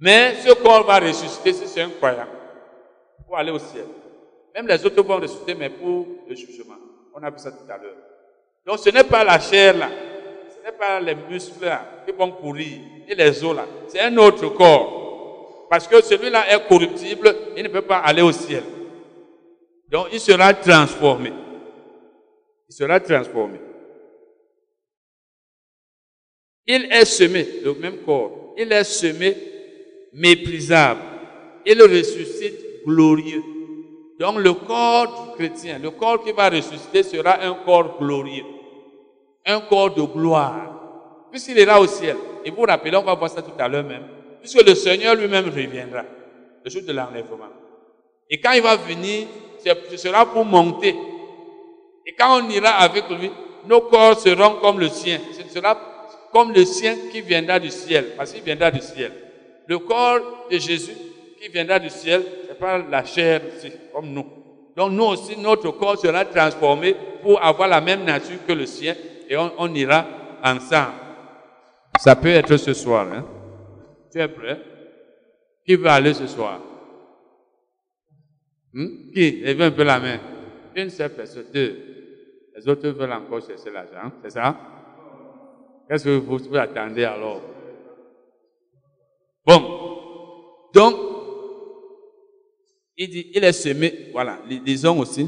Mais 0.00 0.36
ce 0.36 0.54
corps 0.54 0.84
va 0.86 0.98
ressusciter 0.98 1.52
si 1.52 1.66
c'est 1.66 1.82
un 1.82 1.90
croyant 1.90 2.26
pour 3.26 3.36
aller 3.36 3.52
au 3.52 3.58
ciel. 3.58 3.84
Même 4.54 4.66
les 4.66 4.84
autres 4.86 5.02
vont 5.02 5.16
ressusciter, 5.18 5.54
mais 5.54 5.68
pour 5.68 6.06
le 6.26 6.34
jugement. 6.34 6.83
On 7.14 7.22
a 7.22 7.30
vu 7.30 7.38
ça 7.38 7.52
tout 7.52 7.70
à 7.70 7.78
l'heure. 7.78 7.96
Donc 8.66 8.78
ce 8.78 8.90
n'est 8.90 9.04
pas 9.04 9.22
la 9.24 9.38
chair 9.38 9.76
là, 9.76 9.88
ce 10.50 10.64
n'est 10.64 10.76
pas 10.76 11.00
les 11.00 11.14
muscles 11.14 11.64
là 11.64 12.02
qui 12.04 12.12
vont 12.12 12.32
courir, 12.32 12.80
et 13.06 13.14
les 13.14 13.44
os 13.44 13.54
là. 13.54 13.66
C'est 13.88 14.00
un 14.00 14.16
autre 14.16 14.48
corps. 14.48 15.66
Parce 15.70 15.86
que 15.86 16.02
celui-là 16.02 16.52
est 16.52 16.68
corruptible, 16.68 17.34
il 17.56 17.62
ne 17.62 17.68
peut 17.68 17.82
pas 17.82 17.98
aller 17.98 18.22
au 18.22 18.32
ciel. 18.32 18.62
Donc 19.88 20.08
il 20.12 20.20
sera 20.20 20.52
transformé. 20.54 21.32
Il 22.68 22.74
sera 22.74 22.98
transformé. 22.98 23.60
Il 26.66 26.90
est 26.90 27.04
semé, 27.04 27.46
le 27.62 27.74
même 27.74 27.98
corps, 27.98 28.54
il 28.56 28.72
est 28.72 28.84
semé 28.84 29.36
méprisable. 30.14 31.00
Il 31.66 31.80
ressuscite 31.82 32.84
glorieux. 32.86 33.42
Donc 34.24 34.38
le 34.38 34.54
corps 34.54 35.06
du 35.06 35.36
chrétien, 35.36 35.78
le 35.78 35.90
corps 35.90 36.24
qui 36.24 36.32
va 36.32 36.48
ressusciter 36.48 37.02
sera 37.02 37.42
un 37.42 37.52
corps 37.62 37.98
glorieux, 37.98 38.46
un 39.44 39.60
corps 39.60 39.94
de 39.94 40.00
gloire, 40.00 41.28
puisqu'il 41.30 41.58
ira 41.58 41.78
au 41.78 41.86
ciel. 41.86 42.16
Et 42.42 42.48
vous 42.48 42.56
vous 42.56 42.62
rappelez, 42.62 42.96
on 42.96 43.02
va 43.02 43.12
voir 43.12 43.28
ça 43.28 43.42
tout 43.42 43.50
à 43.58 43.68
l'heure 43.68 43.84
même, 43.84 44.04
puisque 44.40 44.66
le 44.66 44.74
Seigneur 44.74 45.14
lui-même 45.14 45.44
reviendra, 45.44 46.04
le 46.64 46.70
jour 46.70 46.80
de 46.80 46.92
l'enlèvement. 46.94 47.50
Et 48.30 48.40
quand 48.40 48.52
il 48.52 48.62
va 48.62 48.76
venir, 48.76 49.26
ce 49.90 49.96
sera 49.98 50.24
pour 50.24 50.46
monter. 50.46 50.96
Et 52.06 52.14
quand 52.14 52.40
on 52.42 52.48
ira 52.48 52.70
avec 52.70 53.04
lui, 53.10 53.30
nos 53.66 53.82
corps 53.82 54.18
seront 54.18 54.54
comme 54.62 54.80
le 54.80 54.88
sien. 54.88 55.20
Ce 55.38 55.54
sera 55.54 55.78
comme 56.32 56.50
le 56.50 56.64
sien 56.64 56.96
qui 57.12 57.20
viendra 57.20 57.58
du 57.60 57.68
ciel, 57.68 58.14
parce 58.16 58.32
qu'il 58.32 58.42
viendra 58.42 58.70
du 58.70 58.80
ciel. 58.80 59.12
Le 59.66 59.78
corps 59.80 60.46
de 60.50 60.56
Jésus 60.56 60.96
qui 61.38 61.50
viendra 61.50 61.78
du 61.78 61.90
ciel, 61.90 62.22
pas 62.54 62.78
la 62.78 63.04
chair 63.04 63.40
comme 63.92 64.12
nous. 64.12 64.26
Donc 64.76 64.92
nous 64.92 65.04
aussi, 65.04 65.38
notre 65.38 65.70
corps 65.72 65.98
sera 65.98 66.24
transformé 66.24 66.94
pour 67.22 67.42
avoir 67.42 67.68
la 67.68 67.80
même 67.80 68.04
nature 68.04 68.38
que 68.46 68.52
le 68.52 68.66
sien 68.66 68.94
et 69.28 69.36
on, 69.36 69.74
ira 69.74 70.04
ensemble. 70.42 70.92
Ça 71.98 72.16
peut 72.16 72.28
être 72.28 72.56
ce 72.56 72.74
soir. 72.74 73.06
Hein? 73.12 73.24
Tu 74.12 74.20
es 74.20 74.28
prêt? 74.28 74.60
Qui 75.64 75.76
veut 75.76 75.86
aller 75.86 76.12
ce 76.12 76.26
soir? 76.26 76.60
Hmm? 78.72 79.12
Qui? 79.14 79.40
Lève 79.42 79.62
un 79.62 79.70
peu 79.70 79.84
la 79.84 80.00
main. 80.00 80.18
Une 80.74 80.90
seule 80.90 81.14
personne, 81.14 81.46
deux. 81.52 81.76
Les 82.56 82.68
autres 82.68 82.88
veulent 82.88 83.12
encore 83.12 83.40
chercher 83.46 83.70
l'argent, 83.70 84.12
c'est 84.22 84.30
ça? 84.30 84.56
Qu'est-ce 85.88 86.04
que 86.04 86.10
vous 86.10 86.56
attendez 86.56 87.04
alors? 87.04 87.40
Bon. 89.46 90.70
Donc, 90.72 91.13
il 92.96 93.08
dit, 93.08 93.26
il 93.34 93.44
est 93.44 93.52
semé, 93.52 94.10
voilà, 94.12 94.40
disons 94.64 95.00
aussi, 95.00 95.26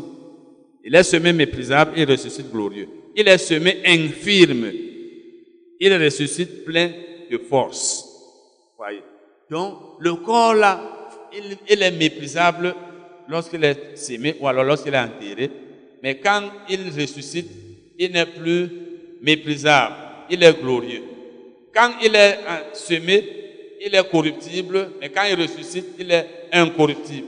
il 0.84 0.94
est 0.94 1.02
semé 1.02 1.32
méprisable, 1.32 1.92
il 1.96 2.08
ressuscite 2.08 2.50
glorieux. 2.50 2.88
Il 3.16 3.26
est 3.26 3.38
semé 3.38 3.78
infirme, 3.84 4.70
il 5.80 5.94
ressuscite 5.94 6.64
plein 6.64 6.92
de 7.30 7.38
force. 7.38 8.04
Voyez. 8.76 9.02
Donc, 9.50 9.74
le 10.00 10.14
corps 10.14 10.54
là, 10.54 10.80
il, 11.32 11.56
il 11.68 11.82
est 11.82 11.90
méprisable 11.90 12.74
lorsqu'il 13.28 13.64
est 13.64 13.96
semé 13.96 14.36
ou 14.40 14.46
alors 14.46 14.64
lorsqu'il 14.64 14.94
est 14.94 14.98
enterré. 14.98 15.50
Mais 16.02 16.18
quand 16.18 16.42
il 16.68 16.80
ressuscite, 16.96 17.50
il 17.98 18.12
n'est 18.12 18.26
plus 18.26 18.68
méprisable, 19.22 19.94
il 20.30 20.42
est 20.42 20.60
glorieux. 20.60 21.02
Quand 21.74 21.94
il 22.02 22.14
est 22.14 22.38
semé, 22.74 23.24
il 23.84 23.94
est 23.94 24.08
corruptible, 24.10 24.90
mais 25.00 25.08
quand 25.08 25.24
il 25.24 25.40
ressuscite, 25.40 25.86
il 25.98 26.10
est 26.12 26.26
incorruptible. 26.52 27.26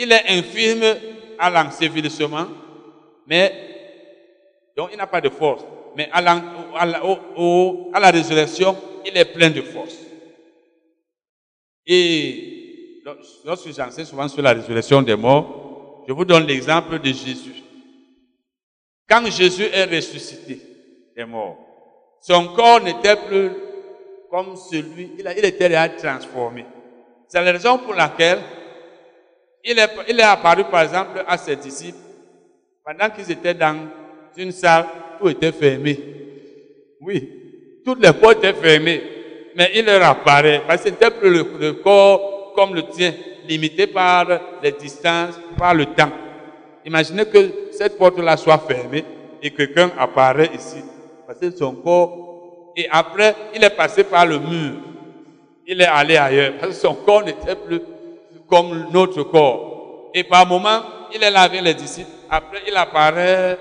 Il 0.00 0.12
est 0.12 0.28
infirme 0.28 0.96
à 1.40 1.50
l'ensevelissement, 1.50 2.46
mais 3.26 3.52
donc 4.76 4.90
il 4.92 4.96
n'a 4.96 5.08
pas 5.08 5.20
de 5.20 5.28
force. 5.28 5.64
Mais 5.96 6.08
à 6.12 6.20
la, 6.22 8.10
résurrection, 8.12 8.76
il 9.04 9.16
est 9.18 9.24
plein 9.24 9.50
de 9.50 9.60
force. 9.60 9.96
Et 11.84 13.02
lorsque 13.44 13.74
j'enseigne 13.74 14.04
souvent 14.04 14.28
sur 14.28 14.40
la 14.40 14.52
résurrection 14.52 15.02
des 15.02 15.16
morts, 15.16 16.04
je 16.06 16.12
vous 16.12 16.24
donne 16.24 16.46
l'exemple 16.46 17.00
de 17.00 17.06
Jésus. 17.06 17.64
Quand 19.08 19.28
Jésus 19.28 19.64
est 19.64 19.84
ressuscité 19.86 20.60
des 21.16 21.24
morts, 21.24 21.56
son 22.20 22.54
corps 22.54 22.80
n'était 22.80 23.16
plus 23.16 23.50
comme 24.30 24.54
celui, 24.56 25.10
il, 25.18 25.34
il 25.36 25.44
était 25.44 25.68
déjà 25.68 25.88
transformé. 25.88 26.64
C'est 27.26 27.42
la 27.42 27.50
raison 27.50 27.78
pour 27.78 27.94
laquelle 27.94 28.38
il 29.64 29.78
est, 29.78 30.22
apparu, 30.22 30.64
par 30.64 30.82
exemple, 30.82 31.24
à 31.26 31.36
ses 31.36 31.56
disciples 31.56 31.98
pendant 32.84 33.10
qu'ils 33.10 33.30
étaient 33.30 33.54
dans 33.54 33.76
une 34.36 34.52
salle, 34.52 34.86
tout 35.20 35.28
était 35.28 35.52
fermé. 35.52 35.98
Oui, 37.00 37.80
toutes 37.84 38.02
les 38.02 38.12
portes 38.12 38.38
étaient 38.38 38.54
fermées. 38.54 39.02
Mais 39.54 39.72
il 39.74 39.84
leur 39.84 40.02
apparaît, 40.04 40.62
parce 40.66 40.82
que 40.82 40.88
c'était 40.88 41.10
plus 41.10 41.30
le, 41.30 41.72
corps 41.74 42.52
comme 42.54 42.74
le 42.74 42.84
tien, 42.88 43.12
limité 43.46 43.86
par 43.86 44.26
les 44.62 44.72
distances, 44.72 45.38
par 45.58 45.74
le 45.74 45.86
temps. 45.86 46.12
Imaginez 46.84 47.26
que 47.26 47.50
cette 47.72 47.98
porte-là 47.98 48.36
soit 48.36 48.58
fermée 48.58 49.04
et 49.42 49.50
quelqu'un 49.50 49.90
apparaît 49.98 50.50
ici. 50.54 50.82
Parce 51.26 51.38
que 51.40 51.50
son 51.50 51.74
corps, 51.74 52.72
et 52.76 52.88
après, 52.90 53.34
il 53.54 53.62
est 53.62 53.76
passé 53.76 54.04
par 54.04 54.24
le 54.24 54.38
mur. 54.38 54.72
Il 55.66 55.80
est 55.80 55.84
allé 55.86 56.16
ailleurs. 56.16 56.54
Parce 56.60 56.74
que 56.74 56.80
son 56.80 56.94
corps 56.94 57.24
n'était 57.24 57.56
plus 57.56 57.80
comme 58.48 58.86
notre 58.92 59.22
corps. 59.24 60.10
Et 60.14 60.24
par 60.24 60.46
moment, 60.46 60.80
il 61.14 61.22
est 61.22 61.30
là 61.30 61.42
avec 61.42 61.62
les 61.62 61.74
disciples. 61.74 62.10
Après, 62.30 62.62
il 62.66 62.76
apparaît 62.76 63.58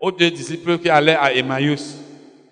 aux 0.00 0.10
deux 0.10 0.30
disciples 0.30 0.78
qui 0.78 0.88
allaient 0.90 1.16
à 1.16 1.32
Emmaüs. 1.34 1.98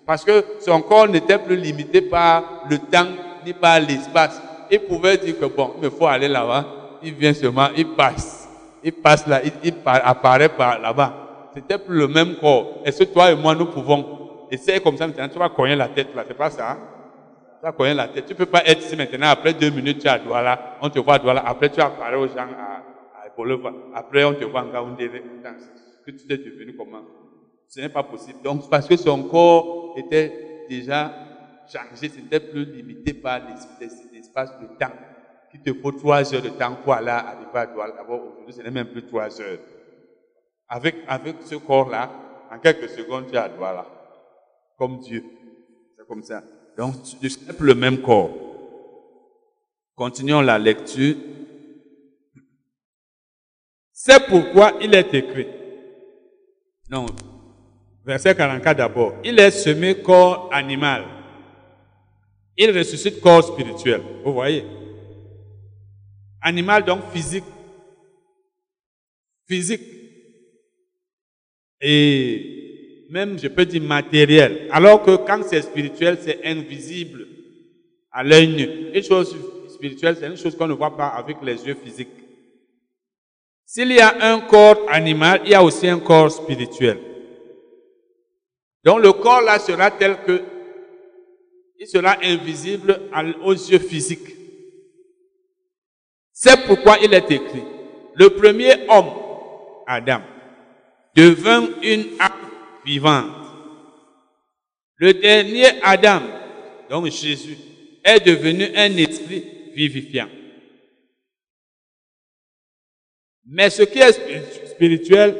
Parce 0.05 0.23
que 0.23 0.43
son 0.59 0.81
corps 0.81 1.07
n'était 1.07 1.37
plus 1.37 1.55
limité 1.55 2.01
par 2.01 2.63
le 2.69 2.77
temps 2.77 3.07
ni 3.45 3.53
par 3.53 3.79
l'espace. 3.79 4.41
Il 4.69 4.79
pouvait 4.81 5.17
dire 5.17 5.39
que 5.39 5.45
bon, 5.45 5.73
il 5.77 5.83
me 5.85 5.89
faut 5.89 6.07
aller 6.07 6.27
là-bas. 6.27 6.65
Il 7.03 7.13
vient 7.13 7.33
seulement, 7.33 7.67
il 7.75 7.87
passe. 7.89 8.47
Il 8.83 8.91
passe 8.91 9.25
là, 9.27 9.41
il, 9.63 9.73
apparaît 9.85 10.49
par 10.49 10.79
là-bas. 10.79 11.13
C'était 11.53 11.77
plus 11.77 11.97
le 11.99 12.07
même 12.07 12.35
corps. 12.35 12.79
Est-ce 12.83 12.99
que 13.03 13.03
toi 13.05 13.31
et 13.31 13.35
moi, 13.35 13.55
nous 13.55 13.65
pouvons? 13.67 14.19
Essayer 14.51 14.79
comme 14.79 14.97
ça 14.97 15.07
maintenant, 15.07 15.29
tu 15.29 15.39
vas 15.39 15.49
cogner 15.49 15.75
la 15.75 15.87
tête 15.87 16.09
là, 16.15 16.23
c'est 16.27 16.37
pas 16.37 16.49
ça? 16.49 16.71
Hein? 16.71 16.77
Tu 17.63 17.71
connais 17.71 17.93
la 17.93 18.09
tête. 18.09 18.25
Tu 18.25 18.35
peux 18.35 18.45
pas 18.45 18.61
être 18.65 18.81
ici 18.81 18.95
maintenant, 18.97 19.27
après 19.27 19.53
deux 19.53 19.69
minutes, 19.69 19.99
tu 19.99 20.07
es 20.07 20.09
à 20.09 20.19
Douala, 20.19 20.77
on 20.81 20.89
te 20.89 20.99
voit 20.99 21.15
à 21.15 21.19
Douala, 21.19 21.43
après 21.45 21.69
tu 21.69 21.79
apparais 21.79 22.15
aux 22.17 22.27
gens 22.27 22.49
à, 22.57 22.83
à 23.15 23.95
après 23.95 24.23
on 24.25 24.33
te 24.33 24.43
voit 24.43 24.63
en 24.63 24.69
Gaoundé. 24.69 25.09
Que 26.05 26.11
tu 26.11 26.27
t'es 26.27 26.37
devenu 26.37 26.75
comment? 26.75 27.03
Ce 27.69 27.79
n'est 27.79 27.89
pas 27.89 28.03
possible. 28.03 28.41
Donc, 28.43 28.69
parce 28.69 28.85
que 28.87 28.97
son 28.97 29.23
corps 29.23 29.95
était 29.97 30.65
déjà 30.67 31.11
changé, 31.71 32.09
c'était 32.09 32.41
plus 32.41 32.65
limité 32.65 33.13
par 33.13 33.39
l'espace 33.79 34.59
de 34.59 34.65
temps. 34.77 34.91
Il 35.53 35.61
te 35.61 35.73
faut 35.73 35.91
trois 35.93 36.33
heures 36.33 36.41
de 36.41 36.49
temps 36.49 36.75
pour 36.83 36.93
aller 36.93 37.09
arriver 37.09 37.47
à 37.53 37.65
Douala. 37.67 38.03
Aujourd'hui, 38.03 38.53
ce 38.53 38.61
n'est 38.61 38.71
même 38.71 38.87
plus 38.87 39.05
trois 39.05 39.39
heures. 39.39 39.59
Avec, 40.67 40.95
avec 41.07 41.37
ce 41.41 41.55
corps-là, 41.55 42.09
en 42.51 42.59
quelques 42.59 42.89
secondes, 42.89 43.27
tu 43.27 43.35
es 43.35 43.37
à 43.37 43.47
Douala. 43.47 43.85
Comme 44.77 44.99
Dieu. 44.99 45.23
C'est 45.97 46.05
comme 46.05 46.23
ça. 46.23 46.43
Donc, 46.77 46.95
tu 47.03 47.15
n'es 47.21 47.53
plus 47.53 47.67
le 47.67 47.75
même 47.75 48.01
corps. 48.01 48.31
Continuons 49.95 50.41
la 50.41 50.57
lecture. 50.57 51.15
C'est 53.91 54.25
pourquoi 54.27 54.73
il 54.81 54.93
est 54.95 55.13
écrit. 55.13 55.47
Non, 56.89 57.05
verset 58.03 58.35
44 58.35 58.77
d'abord. 58.77 59.15
Il 59.23 59.39
est 59.39 59.51
semé 59.51 60.01
corps 60.01 60.49
animal. 60.51 61.05
Il 62.57 62.75
ressuscite 62.75 63.21
corps 63.21 63.43
spirituel. 63.43 64.01
Vous 64.23 64.33
voyez? 64.33 64.65
Animal 66.41 66.83
donc 66.83 67.09
physique. 67.11 67.45
Physique. 69.47 69.81
Et 71.79 72.62
même, 73.13 73.37
je 73.37 73.47
peux 73.47 73.65
dire 73.65 73.83
matériel. 73.83 74.67
Alors 74.71 75.03
que 75.03 75.15
quand 75.17 75.43
c'est 75.43 75.61
spirituel, 75.61 76.17
c'est 76.19 76.39
invisible 76.43 77.27
à 78.11 78.23
l'œil 78.23 78.47
nu. 78.47 78.67
Une 78.91 79.03
chose 79.03 79.35
spirituelle, 79.69 80.17
c'est 80.19 80.27
une 80.27 80.35
chose 80.35 80.57
qu'on 80.57 80.67
ne 80.67 80.73
voit 80.73 80.97
pas 80.97 81.09
avec 81.09 81.37
les 81.43 81.63
yeux 81.65 81.75
physiques. 81.75 82.09
S'il 83.65 83.91
y 83.91 83.99
a 83.99 84.33
un 84.33 84.39
corps 84.41 84.79
animal, 84.89 85.41
il 85.45 85.51
y 85.51 85.53
a 85.53 85.63
aussi 85.63 85.87
un 85.87 85.99
corps 85.99 86.31
spirituel. 86.31 86.97
Donc 88.83 89.01
le 89.01 89.13
corps 89.13 89.41
là 89.41 89.59
sera 89.59 89.91
tel 89.91 90.17
que 90.25 90.41
il 91.79 91.87
sera 91.87 92.15
invisible 92.23 92.99
aux 93.43 93.53
yeux 93.53 93.79
physiques. 93.79 94.35
C'est 96.31 96.65
pourquoi 96.65 96.97
il 97.03 97.13
est 97.13 97.29
écrit, 97.29 97.63
le 98.15 98.29
premier 98.29 98.73
homme, 98.89 99.11
Adam, 99.85 100.21
devint 101.15 101.67
une 101.83 102.05
âme 102.19 102.32
vivante. 102.85 103.31
Le 104.97 105.13
dernier 105.13 105.81
Adam, 105.81 106.21
donc 106.89 107.05
Jésus, 107.07 107.57
est 108.03 108.19
devenu 108.19 108.65
un 108.75 108.95
esprit 108.97 109.43
vivifiant. 109.73 110.29
Mais 113.45 113.69
ce 113.69 113.83
qui 113.83 113.99
est 113.99 114.67
spirituel 114.67 115.35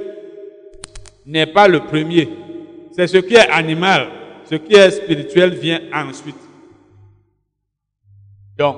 n'est 1.25 1.45
pas 1.45 1.67
le 1.67 1.81
premier. 1.81 2.29
C'est 2.91 3.07
ce 3.07 3.17
qui 3.17 3.35
est 3.35 3.49
animal. 3.49 4.09
Ce 4.45 4.55
qui 4.55 4.75
est 4.75 4.91
spirituel 4.91 5.55
vient 5.55 5.81
ensuite. 5.93 6.35
Donc, 8.57 8.77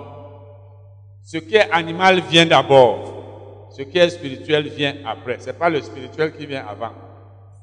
ce 1.23 1.37
qui 1.37 1.55
est 1.55 1.69
animal 1.71 2.21
vient 2.21 2.45
d'abord. 2.45 3.71
Ce 3.75 3.81
qui 3.81 3.97
est 3.97 4.09
spirituel 4.09 4.69
vient 4.69 4.95
après. 5.05 5.39
Ce 5.39 5.47
n'est 5.47 5.53
pas 5.53 5.69
le 5.69 5.81
spirituel 5.81 6.33
qui 6.37 6.45
vient 6.45 6.65
avant. 6.65 6.93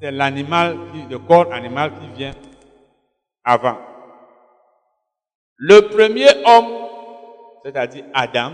C'est 0.03 0.11
l'animal, 0.11 0.77
le 1.09 1.17
corps 1.17 1.53
animal 1.53 1.93
qui 1.97 2.17
vient 2.17 2.33
avant. 3.41 3.77
Le 5.55 5.79
premier 5.87 6.27
homme, 6.43 6.89
c'est-à-dire 7.63 8.03
Adam, 8.13 8.51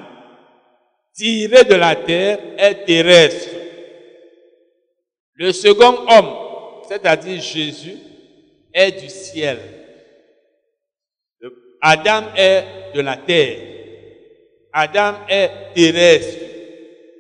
tiré 1.16 1.64
de 1.64 1.74
la 1.74 1.96
terre 1.96 2.38
est 2.56 2.86
terrestre. 2.86 3.50
Le 5.34 5.52
second 5.52 5.96
homme, 6.08 6.36
c'est-à-dire 6.88 7.42
Jésus, 7.42 7.98
est 8.72 9.02
du 9.02 9.10
ciel. 9.10 9.58
Adam 11.82 12.26
est 12.38 12.94
de 12.94 13.02
la 13.02 13.18
terre. 13.18 13.58
Adam 14.72 15.16
est 15.28 15.50
terrestre. 15.74 16.44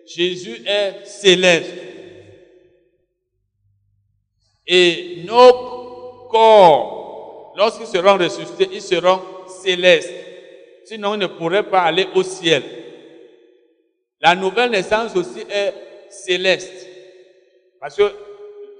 Jésus 0.05 0.61
est 0.67 1.03
céleste. 1.07 1.88
Et 4.71 5.23
nos 5.25 6.27
corps, 6.29 7.53
lorsqu'ils 7.57 7.87
seront 7.87 8.17
ressuscités, 8.17 8.69
ils 8.71 8.83
seront 8.83 9.19
célestes. 9.47 10.13
Sinon, 10.85 11.15
ils 11.15 11.21
ne 11.21 11.25
pourraient 11.25 11.67
pas 11.67 11.81
aller 11.81 12.07
au 12.13 12.21
ciel. 12.21 12.61
La 14.21 14.35
nouvelle 14.35 14.69
naissance 14.69 15.15
aussi 15.15 15.39
est 15.49 15.73
céleste. 16.11 16.87
Parce 17.79 17.95
que 17.95 18.03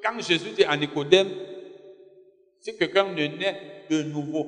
quand 0.04 0.20
Jésus 0.22 0.52
dit 0.56 0.64
à 0.64 0.78
Nicodème, 0.78 1.30
si 2.60 2.78
quelqu'un 2.78 3.06
ne 3.06 3.26
naît 3.26 3.86
de 3.90 4.04
nouveau, 4.04 4.48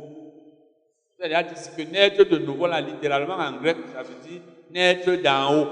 c'est-à-dire 1.18 1.53
que 1.76 1.82
naître 1.84 2.24
de 2.24 2.38
nouveau, 2.38 2.68
là, 2.68 2.82
littéralement 2.82 3.36
en 3.36 3.53
grec, 3.53 3.78
ça 3.92 4.03
veut 4.03 4.30
dire 4.30 4.42
naître 4.70 5.11
d'en 5.16 5.56
haut. 5.56 5.68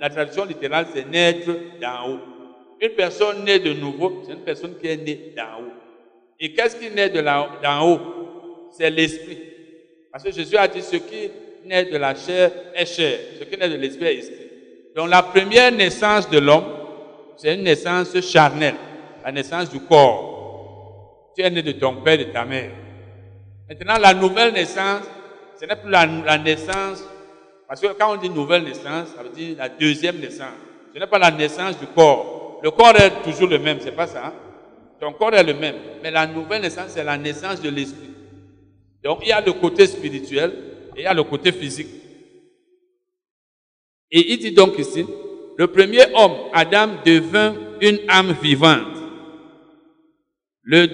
La 0.00 0.10
traduction 0.10 0.44
littérale, 0.44 0.86
c'est 0.92 1.06
naître 1.08 1.50
d'en 1.80 2.10
haut. 2.10 2.35
Une 2.80 2.90
personne 2.90 3.44
née 3.44 3.58
de 3.58 3.72
nouveau, 3.72 4.22
c'est 4.26 4.32
une 4.32 4.40
personne 4.44 4.76
qui 4.78 4.86
est 4.86 4.96
née 4.96 5.32
d'en 5.36 5.60
haut. 5.62 5.72
Et 6.38 6.52
qu'est-ce 6.52 6.76
qui 6.76 6.90
naît 6.90 7.08
d'en 7.10 7.88
haut? 7.88 8.00
C'est 8.76 8.90
l'esprit. 8.90 9.38
Parce 10.12 10.24
que 10.24 10.30
Jésus 10.30 10.56
a 10.56 10.68
dit 10.68 10.82
ce 10.82 10.96
qui 10.96 11.30
naît 11.64 11.86
de 11.86 11.96
la 11.96 12.14
chair 12.14 12.50
est 12.74 12.86
chair, 12.86 13.18
ce 13.38 13.44
qui 13.44 13.56
naît 13.58 13.68
de 13.68 13.76
l'esprit 13.76 14.06
est 14.06 14.16
esprit. 14.16 14.46
Donc 14.94 15.10
la 15.10 15.22
première 15.22 15.72
naissance 15.72 16.28
de 16.30 16.38
l'homme, 16.38 16.64
c'est 17.36 17.54
une 17.54 17.62
naissance 17.62 18.18
charnelle, 18.20 18.74
la 19.24 19.32
naissance 19.32 19.70
du 19.70 19.80
corps. 19.80 21.32
Tu 21.36 21.42
es 21.42 21.50
né 21.50 21.62
de 21.62 21.72
ton 21.72 21.96
père 21.96 22.18
et 22.18 22.24
de 22.24 22.32
ta 22.32 22.44
mère. 22.44 22.70
Maintenant, 23.68 23.98
la 24.00 24.14
nouvelle 24.14 24.54
naissance, 24.54 25.02
ce 25.60 25.66
n'est 25.66 25.76
plus 25.76 25.90
la, 25.90 26.38
naissance, 26.38 27.04
parce 27.68 27.80
que 27.80 27.88
quand 27.88 28.14
on 28.14 28.16
dit 28.16 28.30
nouvelle 28.30 28.62
naissance, 28.62 29.08
ça 29.14 29.22
veut 29.22 29.30
dire 29.30 29.56
la 29.58 29.68
deuxième 29.68 30.18
naissance. 30.18 30.54
Ce 30.94 30.98
n'est 30.98 31.06
pas 31.06 31.18
la 31.18 31.30
naissance 31.30 31.78
du 31.78 31.86
corps. 31.88 32.35
Le 32.66 32.72
corps 32.72 32.96
est 32.96 33.22
toujours 33.22 33.48
le 33.48 33.60
même, 33.60 33.78
c'est 33.80 33.94
pas 33.94 34.08
ça. 34.08 34.26
Hein? 34.26 34.32
Ton 34.98 35.12
corps 35.12 35.32
est 35.32 35.44
le 35.44 35.54
même. 35.54 35.76
Mais 36.02 36.10
la 36.10 36.26
nouvelle 36.26 36.62
naissance, 36.62 36.88
c'est 36.88 37.04
la 37.04 37.16
naissance 37.16 37.62
de 37.62 37.68
l'esprit. 37.70 38.10
Donc, 39.04 39.20
il 39.22 39.28
y 39.28 39.32
a 39.32 39.40
le 39.40 39.52
côté 39.52 39.86
spirituel 39.86 40.50
et 40.96 41.02
il 41.02 41.02
y 41.04 41.06
a 41.06 41.14
le 41.14 41.22
côté 41.22 41.52
physique. 41.52 41.86
Et 44.10 44.32
il 44.32 44.38
dit 44.40 44.50
donc 44.50 44.76
ici, 44.80 45.06
le 45.56 45.68
premier 45.68 46.06
homme, 46.12 46.32
Adam, 46.52 46.88
devint 47.04 47.54
une 47.80 48.00
âme 48.08 48.34
vivante. 48.42 48.96
Le, 50.64 50.86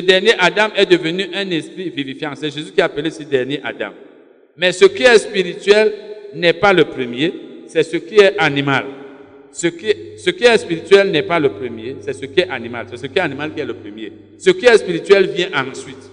dernier 0.00 0.32
Adam 0.40 0.74
est 0.74 0.86
devenu 0.86 1.28
un 1.32 1.48
esprit 1.50 1.90
vivifiant. 1.90 2.32
C'est 2.34 2.50
Jésus 2.50 2.72
qui 2.72 2.80
a 2.80 2.86
appelé 2.86 3.10
ce 3.12 3.22
dernier 3.22 3.60
Adam. 3.62 3.92
Mais 4.56 4.72
ce 4.72 4.86
qui 4.86 5.04
est 5.04 5.18
spirituel 5.18 5.94
n'est 6.34 6.52
pas 6.52 6.72
le 6.72 6.84
premier, 6.84 7.32
c'est 7.68 7.84
ce 7.84 7.96
qui 7.98 8.16
est 8.16 8.36
animal. 8.38 9.01
Ce 9.52 9.66
qui, 9.66 9.94
ce 10.16 10.30
qui 10.30 10.44
est 10.44 10.56
spirituel 10.58 11.10
n'est 11.10 11.22
pas 11.22 11.38
le 11.38 11.50
premier, 11.50 11.96
c'est 12.00 12.14
ce 12.14 12.24
qui 12.24 12.40
est 12.40 12.48
animal. 12.48 12.86
C'est 12.90 12.96
ce 12.96 13.06
qui 13.06 13.18
est 13.18 13.22
animal 13.22 13.52
qui 13.52 13.60
est 13.60 13.66
le 13.66 13.74
premier. 13.74 14.10
Ce 14.38 14.50
qui 14.50 14.64
est 14.64 14.78
spirituel 14.78 15.28
vient 15.28 15.50
ensuite. 15.54 16.10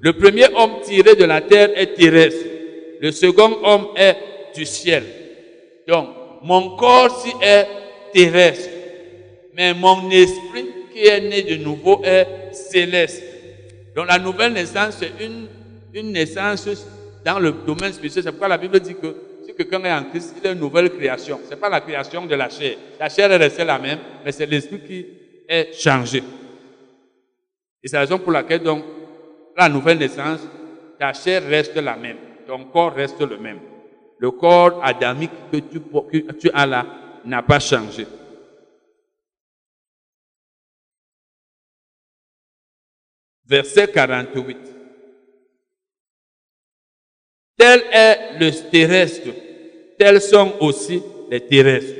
Le 0.00 0.12
premier 0.12 0.46
homme 0.56 0.80
tiré 0.82 1.14
de 1.14 1.24
la 1.24 1.40
terre 1.40 1.70
est 1.76 1.94
terrestre. 1.94 2.44
Le 3.00 3.12
second 3.12 3.58
homme 3.62 3.88
est 3.96 4.16
du 4.56 4.64
ciel. 4.66 5.04
Donc, 5.86 6.08
mon 6.42 6.76
corps 6.76 7.20
ci 7.22 7.32
est 7.42 7.66
terrestre, 8.12 8.68
mais 9.54 9.72
mon 9.74 10.10
esprit 10.10 10.66
qui 10.92 11.06
est 11.06 11.20
né 11.20 11.42
de 11.42 11.62
nouveau 11.62 12.00
est 12.04 12.26
céleste. 12.52 13.22
Donc 13.94 14.08
la 14.08 14.18
nouvelle 14.18 14.52
naissance, 14.52 14.96
c'est 14.98 15.24
une, 15.24 15.46
une 15.94 16.12
naissance 16.12 16.66
dans 17.24 17.38
le 17.38 17.52
domaine 17.66 17.92
spirituel. 17.92 18.24
C'est 18.24 18.30
pourquoi 18.30 18.48
la 18.48 18.58
Bible 18.58 18.80
dit 18.80 18.94
que 18.94 19.08
si 19.08 19.29
quelqu'un 19.64 19.84
est 19.84 19.92
en 19.92 20.04
Christ, 20.04 20.34
il 20.38 20.46
est 20.46 20.52
une 20.52 20.58
nouvelle 20.58 20.90
création. 20.90 21.40
Ce 21.44 21.50
n'est 21.50 21.56
pas 21.56 21.68
la 21.68 21.80
création 21.80 22.26
de 22.26 22.34
la 22.34 22.48
chair. 22.48 22.76
La 22.98 23.08
chair 23.08 23.30
est 23.30 23.36
restée 23.36 23.64
la 23.64 23.78
même, 23.78 23.98
mais 24.24 24.32
c'est 24.32 24.46
l'esprit 24.46 24.80
qui 24.80 25.06
est 25.48 25.72
changé. 25.72 26.22
Et 27.82 27.88
c'est 27.88 27.96
la 27.96 28.00
raison 28.00 28.18
pour 28.18 28.32
laquelle, 28.32 28.62
donc, 28.62 28.84
la 29.56 29.68
nouvelle 29.68 29.98
naissance, 29.98 30.40
ta 30.98 31.12
chair 31.12 31.42
reste 31.44 31.76
la 31.76 31.96
même, 31.96 32.16
ton 32.46 32.64
corps 32.64 32.94
reste 32.94 33.20
le 33.20 33.38
même 33.38 33.58
le 34.20 34.30
corps 34.30 34.84
adamique 34.84 35.30
que 35.50 35.56
tu, 35.56 35.80
que 35.80 36.32
tu 36.32 36.50
as 36.52 36.66
là 36.66 36.86
n'a 37.24 37.42
pas 37.42 37.58
changé. 37.58 38.06
Verset 43.46 43.90
48. 43.90 44.58
Tel 47.56 47.82
est 47.90 48.38
le 48.38 48.70
terrestre, 48.70 49.30
tels 50.00 50.22
sont 50.22 50.54
aussi 50.60 51.02
les 51.28 51.40
terrestres. 51.42 51.94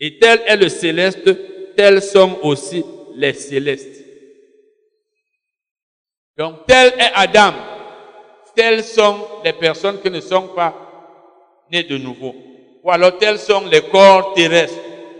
Et 0.00 0.18
tel 0.18 0.42
est 0.44 0.56
le 0.56 0.68
céleste, 0.68 1.30
tels 1.76 2.02
sont 2.02 2.36
aussi 2.42 2.84
les 3.14 3.32
célestes. 3.32 4.02
Donc 6.36 6.66
tel 6.66 6.88
est 6.98 7.12
Adam, 7.14 7.52
telles 8.56 8.82
sont 8.82 9.18
les 9.44 9.52
personnes 9.52 10.00
qui 10.00 10.10
ne 10.10 10.20
sont 10.20 10.48
pas 10.48 10.74
nées 11.70 11.84
de 11.84 11.96
nouveau. 11.96 12.34
Ou 12.82 12.90
alors 12.90 13.16
tels 13.18 13.38
sont 13.38 13.66
les 13.70 13.82
corps 13.82 14.34
terrestres. 14.34 14.74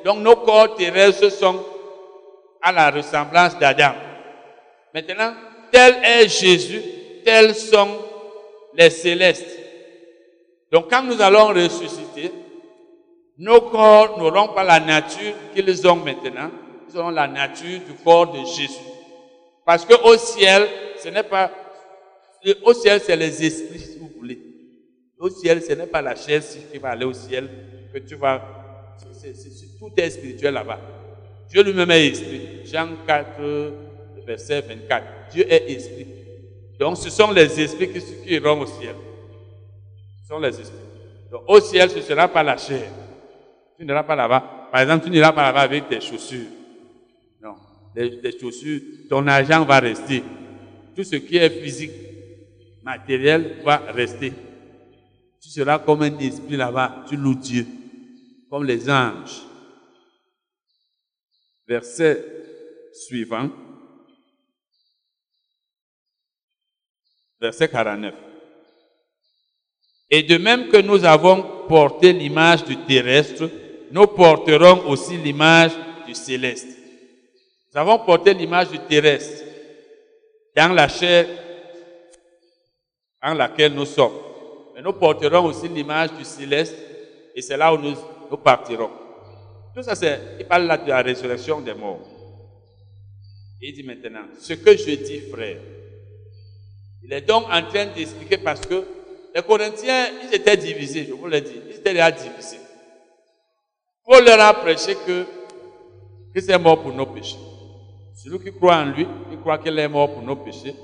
Donc 0.04 0.18
nos 0.18 0.34
corps 0.34 0.74
terrestres 0.74 1.30
sont 1.30 1.64
à 2.60 2.72
la 2.72 2.90
ressemblance 2.90 3.56
d'Adam. 3.60 3.92
Maintenant, 4.92 5.34
tel 5.70 5.94
est 6.02 6.28
Jésus, 6.28 6.82
tels 7.24 7.54
sont 7.54 7.96
les 8.74 8.90
célestes. 8.90 9.61
Donc 10.72 10.88
quand 10.88 11.02
nous 11.02 11.20
allons 11.20 11.48
ressusciter, 11.48 12.32
nos 13.36 13.60
corps 13.60 14.18
n'auront 14.18 14.54
pas 14.54 14.64
la 14.64 14.80
nature 14.80 15.34
qu'ils 15.54 15.86
ont 15.86 15.96
maintenant, 15.96 16.50
ils 16.88 16.98
auront 16.98 17.10
la 17.10 17.28
nature 17.28 17.80
du 17.86 17.92
corps 18.02 18.32
de 18.32 18.38
Jésus. 18.38 18.80
Parce 19.66 19.84
que 19.84 19.92
au 20.02 20.16
ciel, 20.16 20.66
ce 20.98 21.10
n'est 21.10 21.22
pas, 21.22 21.52
au 22.64 22.72
ciel, 22.72 23.02
c'est 23.04 23.16
les 23.16 23.44
esprits, 23.44 23.78
si 23.78 23.98
vous 23.98 24.10
voulez. 24.16 24.40
Au 25.18 25.28
ciel, 25.28 25.62
ce 25.62 25.74
n'est 25.74 25.86
pas 25.86 26.00
la 26.00 26.16
chair 26.16 26.42
qui 26.72 26.78
va 26.78 26.90
aller 26.90 27.04
au 27.04 27.12
ciel, 27.12 27.48
que 27.92 27.98
tu 27.98 28.14
vas, 28.14 28.42
tout 29.78 29.92
est 29.94 30.10
spirituel 30.10 30.54
là-bas. 30.54 30.80
Dieu 31.50 31.62
lui-même 31.62 31.90
est 31.90 32.06
esprit. 32.06 32.60
Jean 32.64 32.88
4, 33.06 33.26
verset 34.26 34.62
24. 34.62 35.04
Dieu 35.32 35.44
est 35.52 35.70
esprit. 35.70 36.06
Donc 36.78 36.96
ce 36.96 37.10
sont 37.10 37.30
les 37.30 37.60
esprits 37.60 37.90
qui, 37.92 38.00
qui 38.00 38.34
iront 38.34 38.62
au 38.62 38.66
ciel. 38.66 38.94
Les 40.40 40.60
esprits. 40.60 40.78
Donc 41.30 41.44
au 41.48 41.60
ciel, 41.60 41.90
ce 41.90 41.96
ne 41.96 42.02
sera 42.02 42.28
pas 42.28 42.42
la 42.42 42.56
chair. 42.56 42.90
Tu 43.76 43.84
n'iras 43.84 44.02
pas 44.02 44.16
là-bas. 44.16 44.68
Par 44.70 44.80
exemple, 44.80 45.04
tu 45.04 45.10
n'iras 45.10 45.32
pas 45.32 45.42
là-bas 45.42 45.62
avec 45.62 45.88
tes 45.88 46.00
chaussures. 46.00 46.48
Non. 47.40 47.54
Les, 47.94 48.38
chaussures, 48.38 48.80
ton 49.08 49.26
argent 49.26 49.64
va 49.64 49.80
rester. 49.80 50.22
Tout 50.94 51.04
ce 51.04 51.16
qui 51.16 51.36
est 51.36 51.50
physique, 51.50 51.92
matériel, 52.82 53.62
va 53.64 53.78
rester. 53.78 54.32
Tu 55.40 55.48
seras 55.48 55.78
comme 55.78 56.02
un 56.02 56.18
esprit 56.18 56.56
là-bas. 56.56 57.04
Tu 57.08 57.16
loues 57.16 57.34
Dieu. 57.34 57.66
Comme 58.50 58.64
les 58.64 58.88
anges. 58.88 59.42
Verset 61.66 62.24
suivant. 62.92 63.50
Verset 67.40 67.68
49. 67.68 68.31
Et 70.14 70.22
de 70.22 70.36
même 70.36 70.68
que 70.68 70.76
nous 70.76 71.06
avons 71.06 71.42
porté 71.66 72.12
l'image 72.12 72.64
du 72.64 72.76
terrestre, 72.76 73.48
nous 73.90 74.06
porterons 74.06 74.86
aussi 74.86 75.16
l'image 75.16 75.72
du 76.06 76.14
céleste. 76.14 76.68
Nous 77.72 77.80
avons 77.80 77.98
porté 78.00 78.34
l'image 78.34 78.68
du 78.68 78.78
terrestre 78.78 79.42
dans 80.54 80.74
la 80.74 80.86
chair 80.86 81.26
en 83.22 83.32
laquelle 83.32 83.72
nous 83.72 83.86
sommes. 83.86 84.12
Mais 84.74 84.82
nous 84.82 84.92
porterons 84.92 85.46
aussi 85.46 85.66
l'image 85.66 86.12
du 86.12 86.24
céleste 86.24 86.76
et 87.34 87.40
c'est 87.40 87.56
là 87.56 87.72
où 87.72 87.78
nous, 87.78 87.94
nous 88.30 88.36
partirons. 88.36 88.90
Tout 89.74 89.82
ça, 89.82 89.94
c'est, 89.94 90.20
il 90.38 90.44
parle 90.44 90.64
là 90.64 90.76
de 90.76 90.90
la 90.90 91.00
résurrection 91.00 91.62
des 91.62 91.72
morts. 91.72 92.06
Il 93.62 93.72
dit 93.72 93.82
maintenant, 93.82 94.26
ce 94.38 94.52
que 94.52 94.76
je 94.76 94.94
dis, 94.94 95.20
frère, 95.32 95.56
il 97.02 97.10
est 97.14 97.22
donc 97.22 97.44
en 97.44 97.62
train 97.62 97.86
d'expliquer 97.86 98.36
parce 98.36 98.60
que 98.60 98.84
les 99.34 99.42
Corinthiens, 99.42 100.06
ils 100.24 100.34
étaient 100.34 100.56
divisés, 100.56 101.06
je 101.08 101.14
vous 101.14 101.26
l'ai 101.26 101.40
dit, 101.40 101.60
ils 101.68 101.76
étaient 101.76 101.92
déjà 101.92 102.10
divisés. 102.10 102.60
Paul 104.04 104.24
leur 104.24 104.40
a 104.40 104.54
prêché 104.54 104.94
que 105.06 105.24
Christ 106.32 106.50
est 106.50 106.58
mort 106.58 106.82
pour 106.82 106.92
nos 106.92 107.06
péchés. 107.06 107.38
Celui 108.14 108.38
qui 108.40 108.52
croit 108.52 108.76
en 108.76 108.86
lui, 108.86 109.06
il 109.30 109.38
croit 109.38 109.58
qu'il 109.58 109.78
est 109.78 109.88
mort 109.88 110.12
pour 110.12 110.22
nos 110.22 110.36
péchés, 110.36 110.74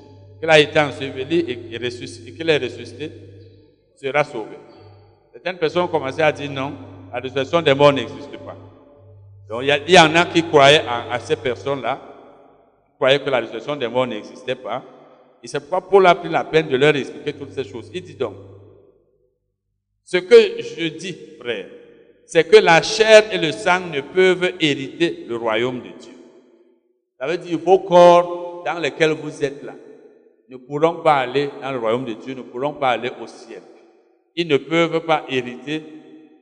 qu'il 0.40 0.48
a 0.48 0.58
été 0.58 0.78
enseveli 0.78 1.40
et, 1.40 1.58
qu'il 1.58 2.50
est 2.50 2.58
ressuscité, 2.58 3.10
sera 3.96 4.24
sauvé. 4.24 4.56
Certaines 5.32 5.58
personnes 5.58 5.82
ont 5.82 5.88
commencé 5.88 6.22
à 6.22 6.32
dire 6.32 6.50
non, 6.50 6.72
la 7.12 7.20
résurrection 7.20 7.60
des 7.62 7.74
morts 7.74 7.92
n'existe 7.92 8.36
pas. 8.38 8.56
Donc 9.48 9.62
il 9.62 9.94
y, 9.94 9.98
en 9.98 10.14
a 10.14 10.26
qui 10.26 10.42
croyaient 10.42 10.84
à, 10.86 11.18
ces 11.20 11.36
personnes-là, 11.36 11.98
qui 12.84 12.92
croyaient 12.96 13.20
que 13.20 13.30
la 13.30 13.38
résurrection 13.38 13.76
des 13.76 13.88
morts 13.88 14.06
n'existait 14.06 14.54
pas. 14.54 14.82
Et 15.42 15.48
c'est 15.48 15.60
pourquoi 15.60 15.88
Paul 15.88 16.06
a 16.06 16.14
pris 16.14 16.28
la 16.28 16.44
peine 16.44 16.68
de 16.68 16.76
leur 16.76 16.94
expliquer 16.96 17.32
toutes 17.32 17.52
ces 17.52 17.64
choses. 17.64 17.90
Il 17.94 18.02
dit 18.02 18.14
donc, 18.14 18.34
ce 20.04 20.16
que 20.18 20.62
je 20.62 20.88
dis, 20.88 21.16
frère, 21.38 21.68
c'est 22.26 22.48
que 22.48 22.56
la 22.56 22.82
chair 22.82 23.32
et 23.32 23.38
le 23.38 23.52
sang 23.52 23.80
ne 23.80 24.00
peuvent 24.00 24.52
hériter 24.60 25.24
le 25.28 25.36
royaume 25.36 25.80
de 25.80 25.88
Dieu. 25.98 26.12
Ça 27.18 27.26
veut 27.26 27.38
dire 27.38 27.58
vos 27.58 27.80
corps 27.80 28.62
dans 28.64 28.78
lesquels 28.78 29.12
vous 29.12 29.44
êtes 29.44 29.62
là 29.62 29.74
ne 30.48 30.56
pourront 30.56 31.02
pas 31.02 31.16
aller 31.16 31.50
dans 31.60 31.72
le 31.72 31.78
royaume 31.78 32.04
de 32.04 32.14
Dieu, 32.14 32.34
ne 32.34 32.42
pourront 32.42 32.74
pas 32.74 32.90
aller 32.90 33.10
au 33.20 33.26
ciel. 33.26 33.62
Ils 34.34 34.48
ne 34.48 34.56
peuvent 34.56 35.04
pas 35.04 35.24
hériter 35.28 35.82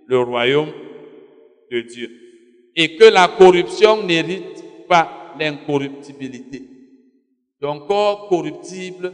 le 0.06 0.20
royaume 0.20 0.70
de 1.70 1.80
Dieu. 1.80 2.10
Et 2.76 2.96
que 2.96 3.04
la 3.04 3.28
corruption 3.28 4.02
n'hérite 4.02 4.86
pas 4.88 5.34
l'incorruptibilité. 5.38 6.62
Ton 7.60 7.80
corps 7.86 8.28
corruptible 8.28 9.12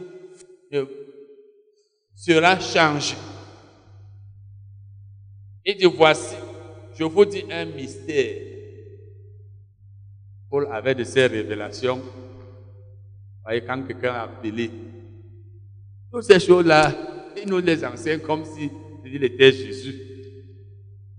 sera 2.15 2.59
changé. 2.59 3.15
Et 5.65 5.75
dit, 5.75 5.85
voici, 5.85 6.35
je 6.97 7.03
vous 7.03 7.25
dis 7.25 7.45
un 7.49 7.65
mystère. 7.65 8.41
Paul 10.49 10.67
avait 10.71 10.93
de 10.93 11.03
ces 11.03 11.25
révélations. 11.25 12.01
Voyez, 13.43 13.61
quand 13.61 13.81
quelqu'un 13.83 14.13
a 14.13 14.23
appelé, 14.23 14.69
toutes 16.11 16.23
ces 16.23 16.39
choses-là, 16.39 16.93
il 17.41 17.49
nous 17.49 17.59
les 17.59 17.83
enseigne 17.83 18.19
comme 18.19 18.45
si 18.45 18.69
il 19.05 19.23
était 19.23 19.51
Jésus. 19.51 19.95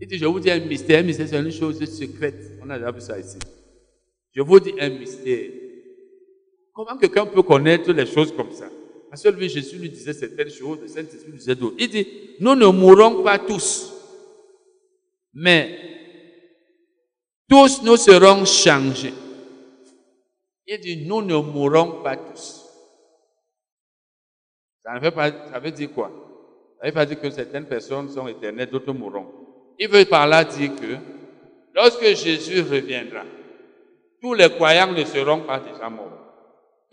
Il 0.01 0.07
dit, 0.07 0.19
je 0.19 0.27
vous 0.27 0.41
dis 0.41 0.51
un 0.51 0.61
mystère. 0.61 1.01
Un 1.01 1.05
mystère, 1.05 1.28
c'est 1.28 1.39
une 1.39 1.51
chose 1.51 1.83
secrète. 1.85 2.59
On 2.62 2.69
a 2.69 2.78
déjà 2.78 2.91
vu 2.91 3.01
ça 3.01 3.19
ici. 3.19 3.39
Je 4.33 4.43
vous 4.43 4.61
dis 4.61 4.75
un 4.78 4.91
mystère. 4.91 5.51
Comment 6.75 6.99
quelqu'un 6.99 7.25
peut 7.25 7.43
connaître 7.43 7.93
les 7.93 8.05
choses 8.05 8.35
comme 8.35 8.53
ça? 8.53 8.69
Parce 9.09 9.23
que 9.23 9.28
lui, 9.28 9.49
Jésus 9.49 9.78
lui 9.78 9.89
disait 9.89 10.12
certaines 10.12 10.51
choses, 10.51 10.81
le 10.81 10.89
Saint-Esprit 10.89 11.31
lui 11.31 11.39
disait 11.39 11.55
d'autres. 11.55 11.77
Il 11.78 11.89
dit, 11.89 12.07
nous 12.41 12.57
ne 12.57 12.67
mourrons 12.67 13.23
pas 13.23 13.39
tous. 13.39 13.93
Mais 15.33 15.78
tous 17.49 17.81
nous 17.85 17.97
serons 17.97 18.44
changés. 18.44 19.15
Il 20.67 20.81
dit, 20.81 21.07
nous 21.07 21.23
ne 21.23 21.36
mourrons 21.36 22.03
pas 22.03 22.17
tous. 22.17 22.65
Ça, 24.85 24.99
veut, 24.99 25.12
pas, 25.12 25.31
ça 25.31 25.61
veut 25.61 25.70
dire 25.70 25.93
quoi? 25.93 26.11
Ça 26.81 26.89
veut 26.89 26.93
pas 26.93 27.07
dire 27.07 27.20
que 27.20 27.31
certaines 27.31 27.67
personnes 27.67 28.11
sont 28.11 28.27
éternelles, 28.27 28.69
d'autres 28.69 28.93
mourront. 28.93 29.27
Il 29.78 29.89
veut 29.89 30.05
par 30.07 30.27
là 30.27 30.44
dire 30.44 30.75
que 30.75 30.97
lorsque 31.73 32.05
Jésus 32.17 32.62
reviendra, 32.62 33.23
tous 34.20 34.35
les 34.35 34.51
croyants 34.51 34.93
ne 34.93 35.05
seront 35.05 35.43
pas 35.43 35.61
déjà 35.61 35.89
morts. 35.89 36.24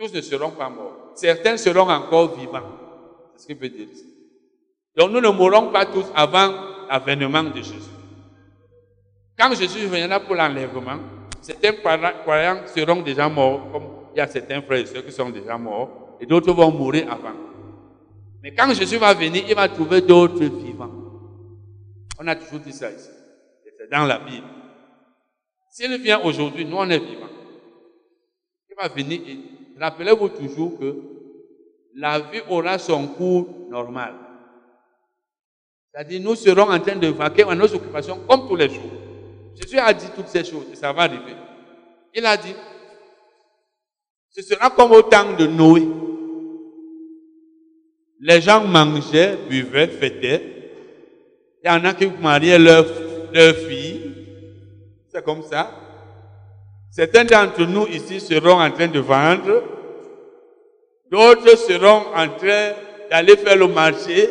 Tous 0.01 0.11
ne 0.11 0.21
seront 0.21 0.49
pas 0.49 0.67
morts. 0.67 1.11
Certains 1.13 1.57
seront 1.57 1.87
encore 1.87 2.35
vivants. 2.35 2.63
C'est 3.35 3.43
ce 3.43 3.47
qu'il 3.47 3.57
veut 3.57 3.69
dire 3.69 3.87
ici. 3.87 4.03
Donc 4.97 5.11
nous 5.11 5.21
ne 5.21 5.29
mourrons 5.29 5.71
pas 5.71 5.85
tous 5.85 6.05
avant 6.15 6.87
l'avènement 6.89 7.43
de 7.43 7.57
Jésus. 7.57 7.91
Quand 9.37 9.53
Jésus 9.53 9.85
viendra 9.85 10.19
pour 10.19 10.33
l'enlèvement, 10.33 10.97
certains 11.39 11.73
croyants 12.23 12.63
seront 12.65 13.03
déjà 13.03 13.29
morts, 13.29 13.71
comme 13.71 13.83
il 14.15 14.17
y 14.17 14.21
a 14.21 14.25
certains 14.27 14.63
frères 14.63 14.79
et 14.79 14.85
sœurs 14.87 15.05
qui 15.05 15.11
sont 15.11 15.29
déjà 15.29 15.55
morts, 15.55 16.17
et 16.19 16.25
d'autres 16.25 16.51
vont 16.51 16.71
mourir 16.71 17.05
avant. 17.11 17.37
Mais 18.41 18.55
quand 18.55 18.73
Jésus 18.73 18.97
va 18.97 19.13
venir, 19.13 19.43
il 19.47 19.53
va 19.53 19.69
trouver 19.69 20.01
d'autres 20.01 20.43
vivants. 20.45 20.89
On 22.19 22.27
a 22.27 22.35
toujours 22.35 22.59
dit 22.59 22.73
ça 22.73 22.89
ici. 22.89 23.09
C'est 23.77 23.91
dans 23.91 24.05
la 24.05 24.17
Bible. 24.17 24.47
S'il 25.69 25.95
vient 26.01 26.21
aujourd'hui, 26.21 26.65
nous 26.65 26.77
on 26.77 26.89
est 26.89 26.97
vivants. 26.97 27.29
Il 28.67 28.75
va 28.81 28.87
venir 28.87 29.21
et 29.27 29.50
rappelez-vous 29.81 30.29
toujours 30.29 30.79
que 30.79 30.95
la 31.95 32.19
vie 32.19 32.41
aura 32.49 32.77
son 32.77 33.07
cours 33.07 33.47
normal. 33.69 34.13
C'est-à-dire, 35.91 36.21
nous 36.21 36.35
serons 36.35 36.71
en 36.71 36.79
train 36.79 36.95
de 36.95 37.07
vaquer 37.07 37.43
à 37.43 37.55
nos 37.55 37.73
occupations 37.73 38.19
comme 38.27 38.47
tous 38.47 38.55
les 38.55 38.69
jours. 38.69 38.91
Jésus 39.55 39.77
a 39.77 39.93
dit 39.93 40.07
toutes 40.15 40.29
ces 40.29 40.43
choses 40.43 40.67
et 40.71 40.75
ça 40.75 40.93
va 40.93 41.03
arriver. 41.03 41.35
Il 42.13 42.25
a 42.25 42.37
dit, 42.37 42.53
ce 44.29 44.41
sera 44.41 44.69
comme 44.69 44.91
au 44.93 45.01
temps 45.01 45.33
de 45.37 45.45
Noé. 45.47 45.87
Les 48.21 48.39
gens 48.39 48.65
mangeaient, 48.65 49.37
buvaient, 49.49 49.87
fêtaient. 49.87 50.41
Il 51.63 51.67
y 51.67 51.69
en 51.69 51.83
a 51.83 51.93
qui 51.93 52.07
mariaient 52.07 52.59
leurs 52.59 52.85
leur 53.33 53.55
filles. 53.55 54.11
C'est 55.09 55.23
comme 55.23 55.43
ça. 55.43 55.71
Certains 56.91 57.23
d'entre 57.23 57.61
nous 57.61 57.87
ici 57.87 58.19
seront 58.19 58.61
en 58.61 58.69
train 58.69 58.87
de 58.87 58.99
vendre. 58.99 59.63
D'autres 61.09 61.57
seront 61.57 62.03
en 62.13 62.27
train 62.27 62.73
d'aller 63.09 63.37
faire 63.37 63.55
le 63.55 63.67
marché. 63.67 64.29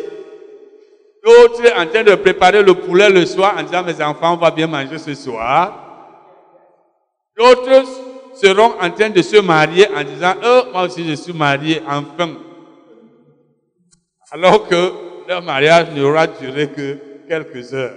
D'autres 1.25 1.73
en 1.79 1.87
train 1.87 2.05
de 2.05 2.15
préparer 2.17 2.63
le 2.63 2.75
poulet 2.75 3.09
le 3.09 3.25
soir 3.25 3.57
en 3.59 3.63
disant 3.63 3.83
mes 3.83 4.03
enfants, 4.03 4.35
on 4.35 4.37
va 4.37 4.51
bien 4.51 4.67
manger 4.67 4.99
ce 4.99 5.15
soir. 5.15 5.87
D'autres 7.37 7.85
seront 8.35 8.75
en 8.79 8.91
train 8.91 9.09
de 9.09 9.23
se 9.23 9.39
marier 9.39 9.87
en 9.97 10.05
disant, 10.05 10.35
oh, 10.45 10.63
moi 10.73 10.83
aussi 10.83 11.09
je 11.09 11.15
suis 11.15 11.33
marié, 11.33 11.81
enfin. 11.89 12.35
Alors 14.33 14.69
que 14.69 14.93
leur 15.27 15.43
mariage 15.43 15.91
n'aura 15.95 16.27
duré 16.27 16.69
que 16.69 16.99
quelques 17.27 17.73
heures. 17.73 17.97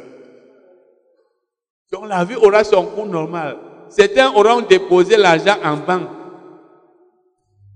Donc 1.92 2.08
la 2.08 2.24
vie 2.24 2.36
aura 2.36 2.64
son 2.64 2.86
cours 2.86 3.06
normal. 3.06 3.58
Certains 3.96 4.32
auront 4.34 4.62
déposé 4.62 5.18
l'argent 5.18 5.56
en 5.64 5.78
banque 5.78 6.10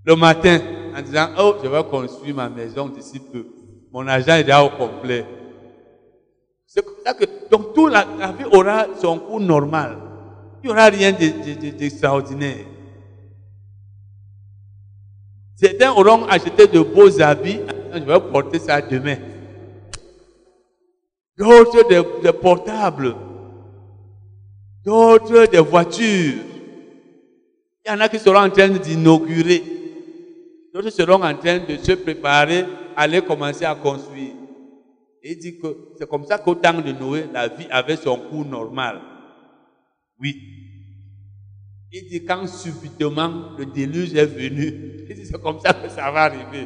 le 0.04 0.16
matin 0.16 0.60
en 0.96 1.02
disant, 1.02 1.28
oh, 1.38 1.56
je 1.64 1.70
vais 1.70 1.84
construire 1.84 2.34
ma 2.34 2.50
maison 2.50 2.88
d'ici 2.88 3.20
peu. 3.20 3.46
Mon 3.92 4.08
argent 4.08 4.34
est 4.34 4.44
déjà 4.44 4.64
au 4.64 4.70
complet. 4.70 5.26
C'est 6.66 6.84
comme 6.84 7.14
que, 7.14 7.26
donc, 7.52 7.74
toute 7.76 7.92
la, 7.92 8.04
vie 8.32 8.46
aura 8.52 8.88
son 9.00 9.20
cours 9.20 9.40
normal. 9.40 9.98
Il 10.64 10.68
n'y 10.68 10.74
aura 10.74 10.86
rien 10.88 11.12
d'extraordinaire. 11.12 12.66
Certains 15.56 15.92
auront 15.92 16.26
acheté 16.26 16.66
de 16.66 16.80
beaux 16.80 17.22
habits. 17.22 17.60
Je 17.94 18.00
vais 18.00 18.20
porter 18.20 18.58
ça 18.58 18.82
demain. 18.82 19.18
D'autres 21.38 21.88
des, 21.88 22.34
portables. 22.34 23.16
D'autres 24.88 25.48
des 25.48 25.60
voitures. 25.60 26.36
Il 27.86 27.90
y 27.90 27.92
en 27.92 28.00
a 28.00 28.08
qui 28.08 28.18
seront 28.20 28.40
en 28.40 28.50
train 28.50 28.70
d'inaugurer. 28.70 29.62
D'autres 30.74 30.92
seront 30.92 31.22
en 31.22 31.36
train 31.36 31.60
de 31.60 31.76
se 31.76 31.92
préparer 31.92 32.64
à 32.96 33.02
aller 33.02 33.22
commencer 33.22 33.66
à 33.66 33.76
construire. 33.76 34.32
Il 35.22 35.38
dit 35.40 35.60
que 35.60 35.68
c'est 36.00 36.08
comme 36.08 36.24
ça 36.24 36.38
qu'au 36.38 36.56
temps 36.56 36.80
de 36.80 36.94
Noé, 36.94 37.26
la 37.34 37.50
vie 37.50 37.68
avait 37.70 37.98
son 37.98 38.18
cours 38.18 38.46
normal. 38.46 39.02
Oui. 40.22 40.42
Il 41.92 42.08
dit 42.08 42.24
quand 42.24 42.48
subitement 42.48 43.58
le 43.58 43.66
déluge 43.66 44.16
est 44.16 44.26
venu, 44.26 45.04
il 45.10 45.16
dit 45.16 45.26
c'est 45.26 45.42
comme 45.42 45.60
ça 45.60 45.74
que 45.74 45.90
ça 45.90 46.10
va 46.12 46.24
arriver. 46.24 46.66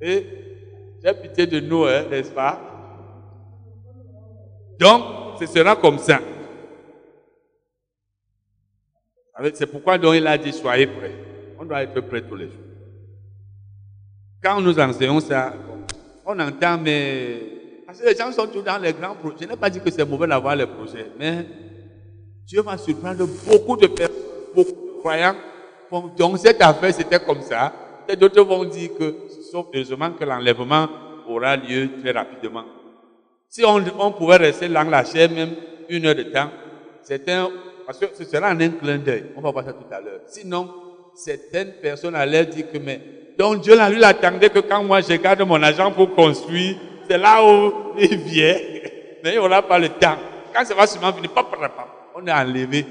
Et 0.00 0.26
j'ai 1.04 1.14
pitié 1.14 1.46
de 1.46 1.60
nous, 1.60 1.84
n'est-ce 1.84 2.32
pas? 2.32 2.60
Donc, 4.80 5.38
ce 5.38 5.46
sera 5.46 5.76
comme 5.76 5.98
ça. 5.98 6.20
C'est 9.54 9.66
pourquoi 9.66 9.98
donc 9.98 10.14
il 10.14 10.26
a 10.26 10.38
dit 10.38 10.52
soyez 10.52 10.86
prêts. 10.86 11.14
On 11.58 11.64
doit 11.64 11.82
être 11.82 12.00
prêts 12.00 12.22
tous 12.22 12.36
les 12.36 12.46
jours. 12.46 12.54
Quand 14.42 14.60
nous 14.60 14.78
enseignons 14.78 15.20
ça, 15.20 15.52
on 16.24 16.38
entend, 16.38 16.78
mais. 16.78 17.82
Parce 17.86 18.00
que 18.00 18.06
les 18.08 18.16
gens 18.16 18.32
sont 18.32 18.46
tous 18.46 18.62
dans 18.62 18.78
les 18.78 18.92
grands 18.92 19.14
projets. 19.14 19.36
Je 19.42 19.48
n'ai 19.48 19.56
pas 19.56 19.70
dit 19.70 19.80
que 19.80 19.90
c'est 19.90 20.04
mauvais 20.04 20.26
d'avoir 20.26 20.56
les 20.56 20.66
projets, 20.66 21.10
mais 21.18 21.46
Dieu 22.46 22.62
va 22.62 22.76
surprendre 22.78 23.26
beaucoup 23.46 23.76
de 23.76 23.86
personnes, 23.86 24.16
beaucoup 24.54 24.70
de 24.70 24.98
croyants. 25.00 25.36
donc 26.16 26.38
cette 26.38 26.60
affaire, 26.62 26.92
c'était 26.94 27.20
comme 27.20 27.42
ça. 27.42 27.72
Et 28.08 28.16
d'autres 28.16 28.42
vont 28.42 28.64
dire 28.64 28.90
que, 28.98 29.14
sauf 29.50 29.66
heureusement 29.74 30.12
que 30.12 30.24
l'enlèvement 30.24 30.88
aura 31.28 31.56
lieu 31.56 31.88
très 32.00 32.12
rapidement. 32.12 32.64
Si 33.48 33.64
on, 33.64 34.12
pouvait 34.12 34.36
rester 34.36 34.68
dans 34.68 34.82
la 34.84 35.04
chair 35.04 35.30
même 35.30 35.54
une 35.88 36.06
heure 36.06 36.14
de 36.14 36.24
temps, 36.24 36.50
c'est 37.02 37.28
un, 37.28 37.48
parce 37.86 37.98
que 37.98 38.06
ce 38.14 38.24
sera 38.24 38.50
en 38.50 38.60
un 38.60 38.70
clin 38.70 38.98
d'œil. 38.98 39.26
On 39.36 39.40
va 39.40 39.50
voir 39.52 39.64
ça 39.64 39.72
tout 39.72 39.86
à 39.90 40.00
l'heure. 40.00 40.20
Sinon, 40.26 40.68
certaines 41.14 41.74
personnes 41.74 42.14
allaient 42.14 42.46
dire 42.46 42.70
que, 42.70 42.78
mais 42.78 43.00
donc 43.38 43.60
Dieu, 43.60 43.74
lui, 43.90 44.02
attendait 44.02 44.50
que 44.50 44.60
quand 44.60 44.82
moi 44.82 45.00
je 45.00 45.14
garde 45.14 45.42
mon 45.42 45.62
argent 45.62 45.92
pour 45.92 46.14
construire, 46.14 46.76
c'est 47.08 47.18
là 47.18 47.44
où 47.44 47.92
il 47.98 48.16
vient. 48.16 48.58
Mais 49.24 49.34
il 49.34 49.36
n'aura 49.36 49.62
pas 49.62 49.78
le 49.78 49.88
temps. 49.88 50.16
Quand 50.54 50.64
ça 50.64 50.74
va 50.74 50.86
sûrement 50.86 51.10
venir, 51.10 51.30
on 52.14 52.26
est 52.26 52.32
enlevé. 52.32 52.86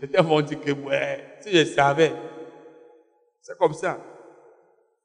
Certains 0.00 0.22
vont 0.22 0.40
dire 0.40 0.60
que, 0.60 0.72
ouais, 0.72 1.36
si 1.40 1.56
je 1.56 1.64
savais. 1.64 2.12
C'est 3.40 3.56
comme 3.56 3.72
ça. 3.72 3.98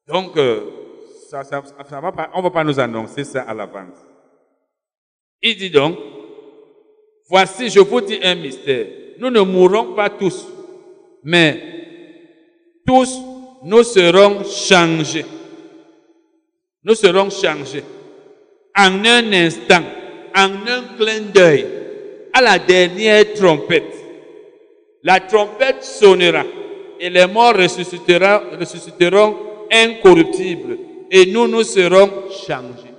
Donc, 0.08 0.36
euh, 0.36 0.62
ça, 1.30 1.44
ça, 1.44 1.64
ça 1.90 2.02
va 2.02 2.12
pas, 2.12 2.30
on 2.34 2.40
ne 2.40 2.44
va 2.44 2.52
pas 2.52 2.64
nous 2.64 2.80
annoncer 2.80 3.24
ça 3.24 3.44
à 3.44 3.54
l'avance. 3.54 3.98
Il 5.42 5.56
dit 5.58 5.70
donc, 5.70 5.98
voici, 7.30 7.70
je 7.70 7.80
vous 7.80 8.02
dis 8.02 8.20
un 8.22 8.36
mystère. 8.36 8.88
Nous 9.18 9.30
ne 9.30 9.42
mourrons 9.42 9.94
pas 9.94 10.10
tous, 10.10 10.48
mais 11.24 11.62
tous 12.86 13.20
nous 13.64 13.84
serons 13.84 14.44
changés. 14.44 15.26
Nous 16.84 16.96
serons 16.96 17.30
changés. 17.30 17.84
En 18.76 19.06
un 19.06 19.32
instant, 19.34 19.84
en 20.36 20.50
un 20.68 20.84
clin 20.98 21.22
d'œil, 21.34 21.66
à 22.34 22.42
la 22.42 22.60
dernière 22.60 23.34
trompette. 23.34 23.96
La 25.04 25.20
trompette 25.20 25.84
sonnera 25.84 26.44
et 27.00 27.10
les 27.10 27.28
morts 27.28 27.56
ressusciteront 27.56 29.36
incorruptibles 29.72 30.78
et 31.12 31.26
nous 31.28 31.48
nous 31.48 31.64
serons 31.64 32.30
changés. 32.48 32.94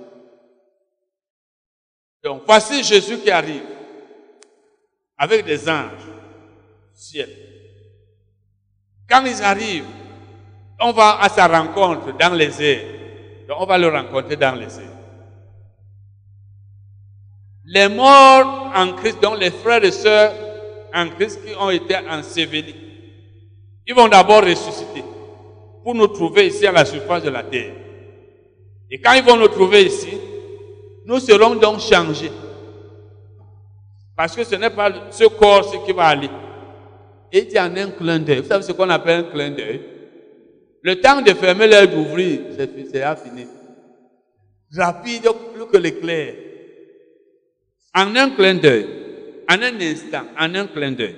Donc 2.23 2.43
voici 2.45 2.83
Jésus 2.83 3.17
qui 3.17 3.29
arrive 3.29 3.74
avec 5.17 5.45
des 5.45 5.69
anges 5.69 5.91
ciel. 6.93 7.29
Quand 9.09 9.23
ils 9.25 9.41
arrivent, 9.43 9.85
on 10.79 10.91
va 10.91 11.19
à 11.21 11.29
sa 11.29 11.47
rencontre 11.47 12.17
dans 12.17 12.33
les 12.33 12.61
airs. 12.61 12.85
Donc 13.47 13.57
on 13.59 13.65
va 13.65 13.77
le 13.77 13.87
rencontrer 13.87 14.35
dans 14.35 14.55
les 14.55 14.79
airs. 14.79 14.95
Les 17.65 17.87
morts 17.87 18.71
en 18.75 18.93
Christ, 18.93 19.21
donc 19.21 19.39
les 19.39 19.51
frères 19.51 19.83
et 19.83 19.91
sœurs 19.91 20.33
en 20.93 21.09
Christ 21.09 21.39
qui 21.45 21.55
ont 21.55 21.69
été 21.69 21.95
ensevelis, 21.97 22.75
ils 23.87 23.95
vont 23.95 24.07
d'abord 24.07 24.43
ressusciter 24.43 25.03
pour 25.83 25.93
nous 25.95 26.07
trouver 26.07 26.47
ici 26.47 26.65
à 26.65 26.71
la 26.71 26.85
surface 26.85 27.23
de 27.23 27.29
la 27.29 27.43
terre. 27.43 27.73
Et 28.89 28.99
quand 28.99 29.13
ils 29.13 29.23
vont 29.23 29.37
nous 29.37 29.47
trouver 29.47 29.85
ici, 29.85 30.17
nous 31.05 31.19
serons 31.19 31.55
donc 31.55 31.79
changés. 31.79 32.31
Parce 34.15 34.35
que 34.35 34.43
ce 34.43 34.55
n'est 34.55 34.69
pas 34.69 34.91
ce 35.11 35.25
corps 35.25 35.85
qui 35.85 35.91
va 35.91 36.05
aller. 36.07 36.29
Et 37.31 37.47
il 37.47 37.51
y 37.51 37.59
en 37.59 37.75
un 37.75 37.91
clin 37.91 38.19
d'œil. 38.19 38.39
Vous 38.39 38.47
savez 38.47 38.63
ce 38.63 38.71
qu'on 38.71 38.89
appelle 38.89 39.25
un 39.25 39.31
clin 39.31 39.49
d'œil? 39.49 39.81
Le 40.81 41.01
temps 41.01 41.21
de 41.21 41.33
fermer 41.33 41.67
l'œil 41.67 41.87
d'ouvrir, 41.87 42.39
c'est 42.55 42.71
fini. 42.73 43.47
Rapide, 44.77 45.27
plus 45.53 45.65
que 45.67 45.77
l'éclair. 45.77 46.35
En 47.93 48.15
un 48.15 48.29
clin 48.31 48.55
d'œil, 48.55 48.85
en 49.49 49.61
un 49.61 49.81
instant, 49.81 50.25
en 50.39 50.53
un 50.53 50.67
clin 50.67 50.91
d'œil, 50.91 51.15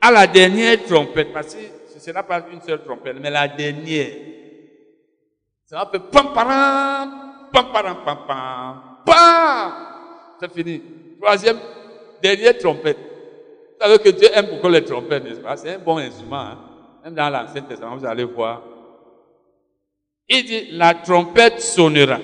à 0.00 0.10
la 0.10 0.26
dernière 0.26 0.82
trompette, 0.84 1.32
parce 1.32 1.54
que 1.54 1.60
ce 1.88 1.96
ne 1.96 2.00
sera 2.00 2.22
pas 2.22 2.44
une 2.52 2.60
seule 2.62 2.82
trompette, 2.82 3.16
mais 3.20 3.30
la 3.30 3.46
dernière, 3.46 4.10
ça 5.66 5.76
va 5.76 5.90
faire 5.90 6.02
pam 6.10 6.32
pam 6.32 6.48
pam 7.52 7.72
pam 7.72 7.96
pam 8.04 8.18
pam 8.26 8.82
pam. 9.04 9.72
C'est 10.40 10.52
fini. 10.52 10.82
Troisième, 11.20 11.58
dernière 12.22 12.58
trompette. 12.58 12.98
Vous 12.98 13.86
savez 13.86 13.98
que 13.98 14.08
Dieu 14.10 14.28
aime 14.32 14.46
beaucoup 14.46 14.68
les 14.68 14.84
trompettes, 14.84 15.24
n'est-ce 15.24 15.40
pas? 15.40 15.56
C'est 15.56 15.74
un 15.74 15.78
bon 15.78 15.98
instrument. 15.98 16.36
Hein? 16.40 16.58
Même 17.04 17.14
dans 17.14 17.30
l'Ancien 17.30 17.62
Testament, 17.62 17.96
vous 17.96 18.06
allez 18.06 18.24
voir. 18.24 18.62
Il 20.28 20.44
dit, 20.44 20.68
la 20.72 20.94
trompette 20.94 21.60
sonnera 21.60 22.18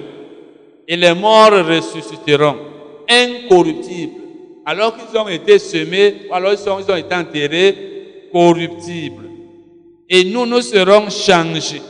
et 0.87 0.97
les 0.97 1.15
morts 1.15 1.67
ressusciteront, 1.67 2.57
incorruptibles, 3.09 4.21
alors 4.67 4.97
qu'ils 4.97 5.19
ont 5.19 5.29
été 5.29 5.59
semés, 5.59 6.29
alors 6.31 6.53
ils 6.53 6.71
ont, 6.71 6.97
été 6.97 7.15
enterrés, 7.15 8.29
corruptibles. 8.33 9.31
Et 10.09 10.25
nous, 10.25 10.45
nous 10.45 10.61
serons 10.61 11.09
changés. 11.09 11.83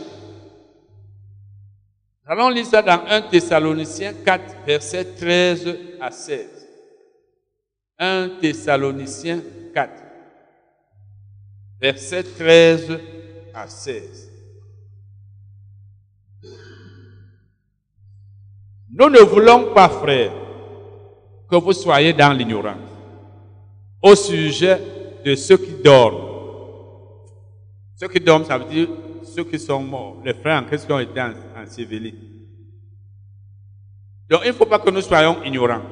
Allons 2.27 2.49
lire 2.49 2.65
ça 2.65 2.81
dans 2.81 3.01
1 3.09 3.23
Thessaloniciens 3.23 4.15
4, 4.25 4.43
versets 4.67 5.05
13 5.05 5.77
à 6.01 6.11
16. 6.11 6.54
1 7.99 8.41
Thessaloniciens 8.41 9.43
4, 9.73 9.91
versets 11.81 12.23
13 12.25 13.01
à 13.55 13.69
16. 13.69 14.31
Nous 18.97 19.11
ne 19.11 19.21
voulons 19.21 19.73
pas, 19.75 19.89
frères, 19.89 20.33
que 21.51 21.57
vous 21.57 21.73
soyez 21.73 22.13
dans 22.13 22.33
l'ignorance 22.33 22.79
au 24.03 24.15
sujet 24.15 24.81
de 25.25 25.35
ceux 25.35 25.57
qui 25.57 25.83
dorment. 25.83 26.25
Ceux 27.97 28.09
qui 28.09 28.21
dorment, 28.21 28.45
ça 28.45 28.59
veut 28.59 28.69
dire 28.69 28.89
ceux 29.25 29.45
qui 29.45 29.59
sont 29.59 29.83
morts, 29.83 30.21
les 30.25 30.35
frères 30.35 30.63
en 30.63 30.65
Christ 30.65 30.87
qui 30.87 30.93
ont 30.93 30.99
été 30.99 31.21
ensevelis. 31.57 32.15
Donc 34.29 34.41
il 34.45 34.49
ne 34.49 34.53
faut 34.53 34.67
pas 34.67 34.79
que 34.79 34.91
nous 34.91 35.01
soyons 35.01 35.43
ignorants. 35.45 35.83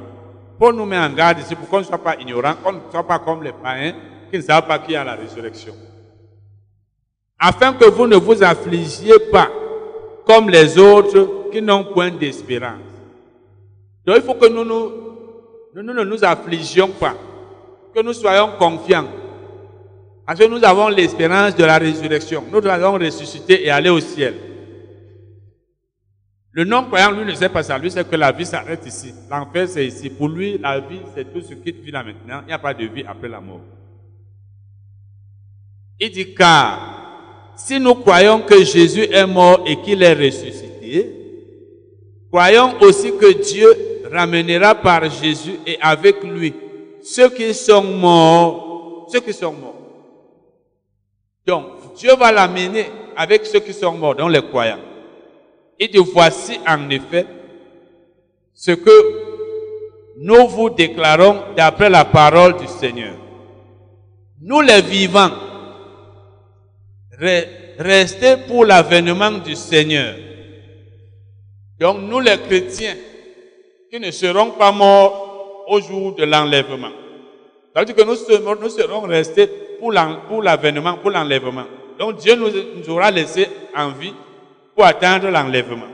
Pour 0.62 0.73
nous 0.73 0.86
mettre 0.86 1.10
en 1.10 1.12
garde 1.12 1.41
ici, 1.41 1.57
pour 1.57 1.68
qu'on 1.68 1.81
ne 1.81 1.82
soit 1.82 1.99
pas 1.99 2.15
ignorants, 2.20 2.55
qu'on 2.62 2.70
ne 2.70 2.78
soit 2.89 3.02
pas 3.02 3.18
comme 3.18 3.42
les 3.42 3.50
païens 3.50 3.97
qui 4.31 4.36
ne 4.36 4.42
savent 4.42 4.65
pas 4.65 4.78
qu'il 4.78 4.92
y 4.92 4.97
a 4.97 5.02
la 5.02 5.16
résurrection. 5.16 5.74
Afin 7.36 7.73
que 7.73 7.86
vous 7.86 8.07
ne 8.07 8.15
vous 8.15 8.44
affligiez 8.44 9.18
pas 9.32 9.50
comme 10.24 10.49
les 10.49 10.78
autres 10.78 11.50
qui 11.50 11.60
n'ont 11.60 11.82
point 11.82 12.12
d'espérance. 12.12 12.78
Donc 14.07 14.18
il 14.18 14.23
faut 14.23 14.34
que 14.34 14.47
nous, 14.47 14.65
nous, 14.65 14.92
nous, 15.74 15.94
ne 15.94 16.05
nous 16.05 16.24
affligions 16.24 16.91
pas, 16.91 17.16
que 17.92 18.00
nous 18.00 18.12
soyons 18.12 18.50
confiants. 18.57 19.08
Parce 20.24 20.39
que 20.39 20.47
nous 20.47 20.62
avons 20.62 20.86
l'espérance 20.91 21.57
de 21.57 21.65
la 21.65 21.78
résurrection. 21.78 22.44
Nous 22.52 22.65
allons 22.68 22.92
ressusciter 22.92 23.66
et 23.66 23.70
aller 23.70 23.91
au 23.91 23.99
ciel. 23.99 24.51
Le 26.52 26.64
non-croyant, 26.64 27.12
lui, 27.12 27.24
ne 27.24 27.34
sait 27.34 27.48
pas 27.48 27.62
ça. 27.62 27.78
Lui, 27.78 27.90
c'est 27.90 28.08
que 28.08 28.16
la 28.16 28.31
vie 28.31 28.44
s'arrête 28.44 28.84
ici. 28.84 29.14
L'enfer, 29.31 29.66
c'est 29.66 29.86
ici. 29.86 30.10
Pour 30.10 30.28
lui, 30.28 30.58
la 30.58 30.81
vie, 30.81 31.00
c'est 31.14 31.32
tout 31.32 31.40
ce 31.40 31.55
qui 31.55 31.72
vit 31.72 31.90
là 31.90 32.05
maintenant. 32.05 32.42
Il 32.42 32.48
n'y 32.48 32.52
a 32.52 32.58
pas 32.58 32.74
de 32.74 32.84
vie 32.84 33.05
après 33.08 33.28
la 33.28 33.40
mort. 33.40 33.60
Il 35.98 36.10
dit, 36.10 36.34
car 36.34 37.55
si 37.56 37.81
nous 37.81 37.94
croyons 37.94 38.40
que 38.40 38.62
Jésus 38.64 39.05
est 39.10 39.26
mort 39.26 39.64
et 39.66 39.81
qu'il 39.81 40.02
est 40.02 40.12
ressuscité, 40.12 41.10
croyons 42.31 42.74
aussi 42.82 43.12
que 43.16 43.42
Dieu 43.42 43.68
ramènera 44.10 44.74
par 44.74 45.08
Jésus 45.08 45.55
et 45.66 45.78
avec 45.81 46.22
lui 46.22 46.52
ceux 47.02 47.31
qui 47.31 47.55
sont 47.55 47.82
morts, 47.82 49.08
ceux 49.10 49.20
qui 49.20 49.32
sont 49.32 49.52
morts. 49.52 49.78
Donc, 51.47 51.94
Dieu 51.97 52.14
va 52.14 52.31
l'amener 52.31 52.86
avec 53.16 53.47
ceux 53.47 53.60
qui 53.60 53.72
sont 53.72 53.92
morts, 53.92 54.16
dont 54.16 54.28
les 54.28 54.42
croyants. 54.42 54.91
Et 55.78 55.89
dit, 55.89 55.99
voici 55.99 56.59
en 56.67 56.89
effet 56.91 57.26
ce 58.55 58.73
que 58.73 59.23
nous 60.18 60.47
vous 60.47 60.70
déclarons 60.70 61.55
d'après 61.57 61.91
la 61.91 62.05
parole 62.05 62.57
du 62.57 62.67
Seigneur. 62.67 63.15
Nous 64.41 64.60
les 64.60 64.83
vivants, 64.83 65.31
restez 67.78 68.36
pour 68.49 68.65
l'avènement 68.65 69.33
du 69.33 69.57
Seigneur. 69.57 70.15
Donc 71.81 71.99
nous 72.01 72.20
les 72.20 72.39
chrétiens, 72.39 72.97
qui 73.91 73.99
ne 73.99 74.10
seront 74.10 74.52
pas 74.52 74.73
morts 74.73 75.65
au 75.68 75.81
jour 75.81 76.15
de 76.15 76.25
l'enlèvement. 76.25 76.91
Ça 77.75 77.81
veut 77.81 77.86
dire 77.86 77.94
que 77.97 78.02
nous 78.02 78.17
serons, 78.17 78.68
serons 78.68 79.01
restés 79.02 79.49
pour 79.78 79.92
l'avènement, 79.92 80.99
pour 80.99 81.10
l'enlèvement. 81.10 81.65
Donc 81.99 82.17
Dieu 82.17 82.34
nous, 82.36 82.49
nous 82.76 82.91
aura 82.91 83.10
laissé 83.10 83.49
en 83.76 83.91
vie 83.91 84.15
pour 84.75 84.84
atteindre 84.84 85.28
l'enlèvement. 85.28 85.86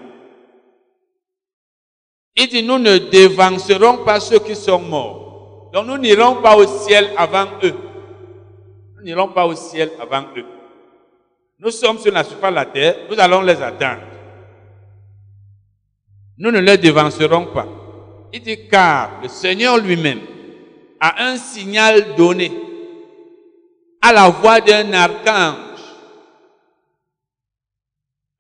Il 2.37 2.49
dit, 2.49 2.63
nous 2.63 2.79
ne 2.79 2.99
dévancerons 2.99 4.05
pas 4.05 4.21
ceux 4.21 4.39
qui 4.39 4.55
sont 4.55 4.79
morts. 4.79 5.71
Donc 5.73 5.87
nous 5.87 5.99
n'irons 5.99 6.37
pas 6.37 6.57
au 6.57 6.67
ciel 6.67 7.11
avant 7.17 7.47
eux. 7.63 7.75
Nous 8.97 9.03
n'irons 9.03 9.29
pas 9.29 9.47
au 9.47 9.55
ciel 9.55 9.91
avant 10.01 10.25
eux. 10.37 10.47
Nous 11.59 11.71
sommes 11.73 11.99
sur 11.99 12.13
la 12.13 12.23
surface 12.23 12.51
de 12.51 12.55
la 12.55 12.67
terre, 12.67 12.97
nous 13.11 13.19
allons 13.19 13.43
les 13.43 13.61
atteindre. 13.61 14.03
Nous 16.39 16.53
ne 16.53 16.61
les 16.61 16.79
dévancerons 16.79 17.47
pas. 17.47 17.67
Il 18.33 18.41
dit, 18.41 18.69
car 18.69 19.21
le 19.23 19.29
Seigneur 19.29 19.77
lui-même 19.79 20.21
a 21.01 21.25
un 21.25 21.37
signal 21.37 22.15
donné 22.17 22.53
à 24.01 24.13
la 24.13 24.29
voix 24.29 24.61
d'un 24.61 24.93
archange 24.93 25.68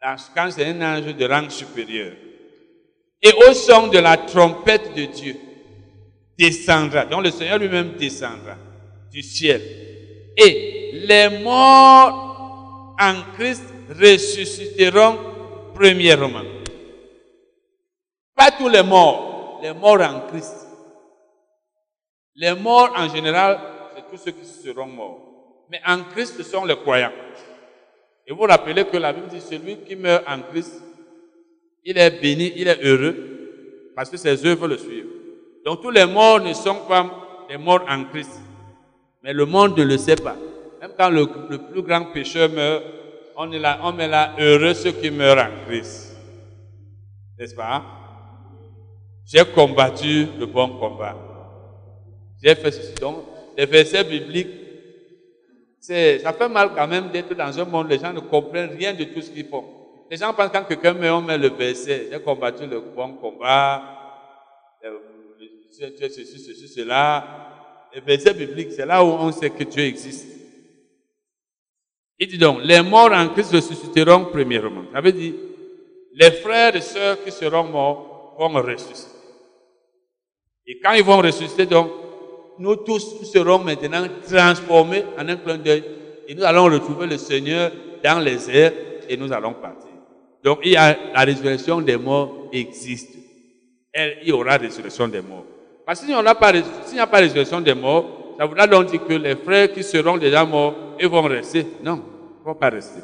quand 0.01 0.51
c'est 0.51 0.67
un 0.67 0.81
ange 0.81 1.15
de 1.15 1.27
rang 1.27 1.49
supérieur. 1.51 2.12
Et 3.20 3.33
au 3.49 3.52
son 3.52 3.89
de 3.89 3.99
la 3.99 4.17
trompette 4.17 4.94
de 4.94 5.07
Dieu, 5.07 5.36
descendra. 6.39 7.05
Donc 7.05 7.25
le 7.25 7.31
Seigneur 7.31 7.59
lui-même 7.59 7.94
descendra 7.99 8.57
du 9.10 9.23
ciel. 9.23 9.60
Et 10.36 10.93
les 11.07 11.43
morts 11.43 12.94
en 12.99 13.15
Christ 13.36 13.65
ressusciteront 13.89 15.18
premièrement. 15.75 16.44
Pas 18.36 18.52
tous 18.52 18.68
les 18.68 18.85
morts, 18.85 19.59
les 19.62 19.73
morts 19.73 20.01
en 20.01 20.20
Christ. 20.28 20.67
Les 22.36 22.55
morts 22.55 22.93
en 22.97 23.09
général, 23.12 23.59
c'est 23.97 24.09
tous 24.09 24.23
ceux 24.23 24.31
qui 24.31 24.47
seront 24.47 24.86
morts. 24.86 25.65
Mais 25.70 25.81
en 25.85 26.05
Christ, 26.05 26.36
ce 26.36 26.44
sont 26.44 26.65
les 26.65 26.77
croyants. 26.77 27.12
Et 28.28 28.32
vous 28.34 28.42
rappelez 28.42 28.84
que 28.84 28.97
la 28.98 29.10
Bible 29.12 29.28
dit, 29.28 29.40
celui 29.40 29.78
qui 29.78 29.97
meurt 29.97 30.23
en 30.28 30.40
Christ, 30.42 30.82
il 31.82 31.97
est 31.97 32.20
béni, 32.20 32.52
il 32.57 32.68
est 32.68 32.78
heureux, 32.84 33.16
parce 33.97 34.10
que 34.10 34.18
ses 34.18 34.44
œuvres 34.44 34.68
le 34.68 34.76
suivent. 34.76 35.07
Donc 35.65 35.81
tous 35.81 35.90
les 35.90 36.05
morts 36.05 36.39
ne 36.39 36.52
sont 36.52 36.76
pas 36.86 37.47
des 37.48 37.57
morts 37.57 37.86
en 37.89 38.05
Christ. 38.05 38.39
Mais 39.23 39.32
le 39.32 39.47
monde 39.47 39.78
ne 39.78 39.82
le 39.82 39.97
sait 39.97 40.16
pas. 40.16 40.36
Même 40.81 40.92
quand 40.97 41.08
le, 41.08 41.26
plus 41.73 41.82
grand 41.82 42.05
pécheur 42.12 42.50
meurt, 42.50 42.84
on, 43.34 43.50
est 43.50 43.58
là, 43.58 43.81
on 43.82 43.92
met 43.92 44.07
là 44.07 44.34
heureux 44.39 44.74
ceux 44.74 44.92
qui 44.92 45.10
meurent 45.10 45.39
en 45.39 45.66
Christ. 45.66 46.15
N'est-ce 47.39 47.55
pas? 47.55 47.82
J'ai 49.24 49.44
combattu 49.44 50.26
le 50.39 50.44
bon 50.44 50.68
combat. 50.78 51.16
J'ai 52.42 52.55
fait 52.55 52.70
ceci. 52.73 52.94
Donc, 52.94 53.24
les 53.57 53.65
versets 53.66 54.05
bibliques 54.05 54.57
ça 55.81 56.32
fait 56.32 56.48
mal 56.48 56.70
quand 56.74 56.89
même 56.89 57.10
d'être 57.10 57.34
dans 57.34 57.58
un 57.58 57.65
monde, 57.65 57.89
les 57.89 57.98
gens 57.98 58.12
ne 58.12 58.20
comprennent 58.20 58.76
rien 58.76 58.92
de 58.94 59.05
tout 59.05 59.20
ce 59.20 59.31
qu'ils 59.31 59.47
font. 59.47 59.65
Les 60.10 60.16
gens 60.16 60.32
pensent 60.32 60.50
quand 60.52 60.65
quelqu'un 60.65 60.94
meurt, 60.94 61.23
on 61.23 61.26
met 61.26 61.39
le 61.39 61.48
verset, 61.48 62.08
j'ai 62.10 62.20
combattu 62.20 62.66
le 62.66 62.81
bon 62.81 63.15
combat, 63.15 63.98
tu 65.78 65.84
es 65.84 66.08
ceci, 66.10 66.39
ceci, 66.39 66.68
cela. 66.68 67.89
Le 67.94 68.00
verset 68.00 68.34
biblique, 68.34 68.73
c'est 68.73 68.86
là 68.86 69.05
où 69.05 69.08
on 69.08 69.31
sait 69.32 69.50
que 69.50 69.65
Dieu 69.65 69.84
existe. 69.84 70.26
Il 72.18 72.26
dit 72.26 72.39
donc, 72.39 72.60
les 72.65 72.82
morts 72.82 73.12
en 73.12 73.28
Christ 73.28 73.52
ressusciteront 73.52 74.26
premièrement. 74.26 74.84
Ça 74.92 75.00
veut 75.00 75.12
dire, 75.12 75.34
les 76.15 76.31
frères 76.32 76.74
et 76.74 76.81
sœurs 76.81 77.23
qui 77.23 77.31
seront 77.31 77.65
morts 77.65 78.34
vont 78.39 78.48
ressusciter. 78.48 79.16
Et 80.66 80.81
quand 80.81 80.92
ils 80.92 81.05
vont 81.05 81.18
ressusciter, 81.18 81.66
donc, 81.66 81.90
nous 82.58 82.76
tous 82.76 83.24
serons 83.24 83.58
maintenant 83.60 84.06
transformés 84.26 85.04
en 85.18 85.28
un 85.28 85.36
clin 85.36 85.58
d'œil 85.58 85.84
et 86.26 86.34
nous 86.34 86.44
allons 86.44 86.64
retrouver 86.64 87.06
le 87.06 87.16
Seigneur 87.16 87.70
dans 88.02 88.20
les 88.20 88.50
airs 88.50 88.72
et 89.08 89.16
nous 89.16 89.32
allons 89.32 89.54
partir. 89.54 89.90
Donc 90.42 90.60
il 90.64 90.72
y 90.72 90.76
a 90.76 90.96
la 91.14 91.20
résurrection 91.20 91.80
des 91.80 91.96
morts 91.96 92.48
existe. 92.52 93.14
il 93.94 94.28
y 94.28 94.32
aura 94.32 94.56
résurrection 94.56 95.08
des 95.08 95.20
morts. 95.20 95.44
Parce 95.86 96.00
que 96.00 96.06
s'il 96.06 96.14
n'y 96.14 97.00
a, 97.00 97.06
pas, 97.06 97.18
résurrection 97.18 97.60
des 97.60 97.74
morts, 97.74 98.34
ça 98.38 98.44
voudra 98.44 98.66
donc 98.66 98.90
dire 98.90 99.04
que 99.06 99.14
les 99.14 99.36
frères 99.36 99.72
qui 99.72 99.82
seront 99.82 100.18
déjà 100.18 100.44
morts, 100.44 100.74
ils 101.00 101.08
vont 101.08 101.22
rester. 101.22 101.66
Non, 101.82 102.02
ils 102.04 102.40
ne 102.40 102.44
vont 102.44 102.54
pas 102.54 102.68
rester. 102.68 103.00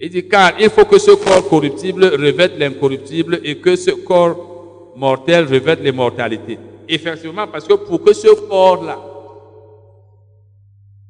Il 0.00 0.10
dit, 0.10 0.26
car 0.26 0.52
il 0.58 0.68
faut 0.68 0.84
que 0.84 0.98
ce 0.98 1.12
corps 1.12 1.48
corruptible 1.48 2.06
revête 2.06 2.58
l'incorruptible 2.58 3.40
et 3.44 3.58
que 3.58 3.76
ce 3.76 3.92
corps 3.92 4.92
mortel 4.96 5.44
revête 5.44 5.80
l'immortalité 5.80 6.58
effectivement, 6.94 7.46
parce 7.46 7.66
que 7.66 7.74
pour 7.74 8.02
que 8.02 8.12
ce 8.12 8.28
corps-là 8.28 8.98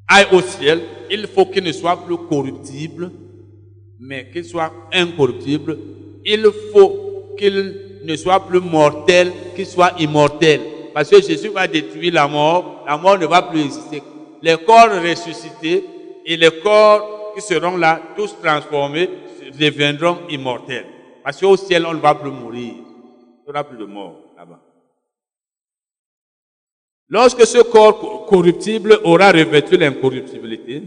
aille 0.08 0.26
au 0.32 0.40
ciel, 0.40 0.80
il 1.10 1.26
faut 1.26 1.46
qu'il 1.46 1.64
ne 1.64 1.72
soit 1.72 1.96
plus 2.04 2.16
corruptible, 2.16 3.10
mais 3.98 4.30
qu'il 4.30 4.44
soit 4.44 4.72
incorruptible. 4.92 5.78
Il 6.24 6.46
faut 6.72 7.34
qu'il 7.36 8.00
ne 8.04 8.16
soit 8.16 8.46
plus 8.46 8.60
mortel, 8.60 9.32
qu'il 9.56 9.66
soit 9.66 9.92
immortel. 9.98 10.60
Parce 10.94 11.08
que 11.08 11.20
Jésus 11.20 11.48
va 11.48 11.66
détruire 11.66 12.14
la 12.14 12.28
mort, 12.28 12.84
la 12.86 12.96
mort 12.96 13.18
ne 13.18 13.26
va 13.26 13.42
plus 13.42 13.62
exister. 13.62 14.02
Les 14.42 14.56
corps 14.58 14.90
ressuscités 14.90 15.84
et 16.24 16.36
les 16.36 16.50
corps 16.60 17.32
qui 17.34 17.40
seront 17.40 17.76
là, 17.76 18.00
tous 18.16 18.36
transformés, 18.42 19.08
deviendront 19.58 20.18
immortels. 20.28 20.86
Parce 21.24 21.40
qu'au 21.40 21.56
ciel, 21.56 21.86
on 21.86 21.94
ne 21.94 22.00
va 22.00 22.14
plus 22.14 22.30
mourir. 22.30 22.74
Il 22.74 23.44
n'y 23.44 23.50
aura 23.50 23.64
plus 23.64 23.78
de 23.78 23.84
mort. 23.84 24.21
Lorsque 27.12 27.44
ce 27.46 27.58
corps 27.58 28.24
corruptible 28.24 28.98
aura 29.04 29.32
revêtu 29.32 29.76
l'incorruptibilité 29.76 30.82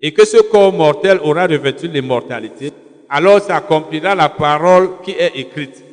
et 0.00 0.12
que 0.14 0.24
ce 0.24 0.38
corps 0.38 0.72
mortel 0.72 1.20
aura 1.22 1.46
revêtu 1.46 1.88
l'immortalité, 1.88 2.70
alors 3.10 3.42
s'accomplira 3.42 4.14
la 4.14 4.30
parole 4.30 5.02
qui 5.04 5.10
est 5.10 5.36
écrite. 5.36 5.84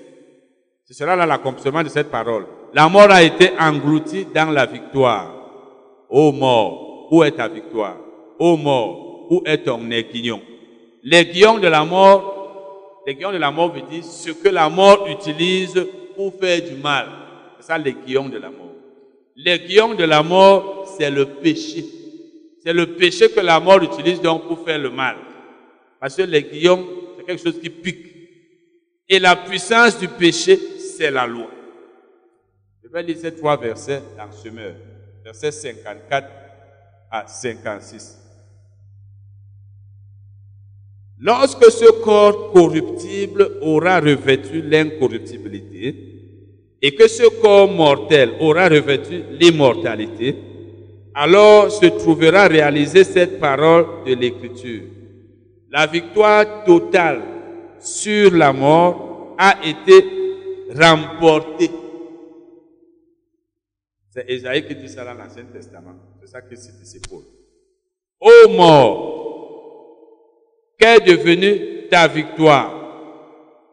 Ce 0.86 0.94
sera 0.94 1.18
là 1.18 1.26
l'accomplissement 1.26 1.84
de 1.84 1.90
cette 1.90 2.10
parole. 2.10 2.46
La 2.74 2.88
mort 2.88 3.12
a 3.12 3.22
été 3.22 3.50
engloutie 3.60 4.26
dans 4.34 4.50
la 4.50 4.66
victoire. 4.66 5.34
Ô 6.10 6.32
mort, 6.32 7.10
où 7.12 7.22
est 7.26 7.32
ta 7.32 7.50
victoire? 7.50 7.98
Ô 8.40 8.56
mort, 8.56 9.28
où 9.30 9.42
est 9.46 9.58
ton 9.58 9.92
aiguillon? 9.92 10.40
L'aiguillon 11.04 11.58
de 11.58 11.68
la 11.68 11.84
mort, 11.84 13.02
l'aiguillon 13.06 13.34
de 13.34 13.38
la 13.40 13.52
mort 13.52 13.74
veut 13.74 13.82
dire 13.82 14.06
ce 14.06 14.32
que 14.32 14.48
la 14.48 14.70
mort 14.70 15.06
utilise 15.10 15.86
pour 16.16 16.34
faire 16.40 16.62
du 16.62 16.76
mal. 16.82 17.08
C'est 17.60 17.68
ça 17.68 17.78
l'aiguillon 17.78 18.30
de 18.30 18.38
la 18.38 18.50
mort. 18.50 18.65
L'aiguillon 19.36 19.96
de 19.96 20.04
la 20.04 20.24
mort, 20.24 20.96
c'est 20.98 21.12
le 21.12 21.26
péché. 21.26 21.86
C'est 22.64 22.74
le 22.74 22.96
péché 22.96 23.30
que 23.30 23.42
la 23.42 23.60
mort 23.60 23.84
utilise 23.84 24.22
donc 24.22 24.48
pour 24.48 24.64
faire 24.64 24.80
le 24.80 24.90
mal. 24.90 25.18
Parce 26.00 26.16
que 26.16 26.24
l'aiguillon, 26.24 26.88
c'est 27.18 27.26
quelque 27.26 27.44
chose 27.44 27.60
qui 27.60 27.70
pique. 27.70 28.06
Et 29.08 29.20
la 29.20 29.36
puissance 29.36 30.00
du 30.00 30.08
péché, 30.08 30.58
c'est 30.80 31.12
la 31.12 31.28
loi. 31.28 31.50
Je 32.84 32.90
vais 32.90 33.04
lire 33.04 33.18
ces 33.20 33.36
trois 33.36 33.58
versets 33.58 34.02
dans 34.18 34.32
Semeur. 34.32 34.76
Versets 35.24 35.52
54 35.52 36.28
à 37.12 37.28
56. 37.28 38.20
Lorsque 41.20 41.72
ce 41.72 41.92
corps 42.04 42.52
corruptible 42.52 43.58
aura 43.62 44.00
revêtu 44.00 44.62
l'incorruptibilité, 44.62 46.15
et 46.82 46.94
que 46.94 47.08
ce 47.08 47.24
corps 47.42 47.72
mortel 47.72 48.34
aura 48.40 48.68
revêtu 48.68 49.24
l'immortalité, 49.32 50.36
alors 51.14 51.72
se 51.72 51.86
trouvera 51.86 52.48
réalisée 52.48 53.04
cette 53.04 53.40
parole 53.40 54.04
de 54.06 54.14
l'Écriture. 54.14 54.84
La 55.72 55.88
victoire 55.88 56.64
totale 56.66 57.22
sur 57.80 58.34
la 58.34 58.52
mort 58.52 59.36
a 59.38 59.56
été 59.66 60.06
remporté. 60.78 61.70
C'est 64.10 64.30
Esaïe 64.30 64.66
qui 64.66 64.76
dit 64.76 64.90
ça 64.90 65.04
dans 65.06 65.14
l'Ancien 65.14 65.46
Testament. 65.46 65.96
C'est 66.22 66.28
ça 66.28 66.42
que 66.42 66.56
cite 66.56 66.82
ici 66.82 67.00
Paul. 67.10 67.24
Ô 68.20 68.50
mort, 68.50 69.16
qu'est 70.80 71.02
devenue 71.02 71.88
ta 71.90 72.08
victoire? 72.08 72.74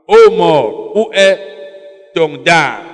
Ô 0.06 0.30
mort, 0.32 0.96
où 0.96 1.10
est 1.12 1.38
ton 2.14 2.36
dard? 2.38 2.91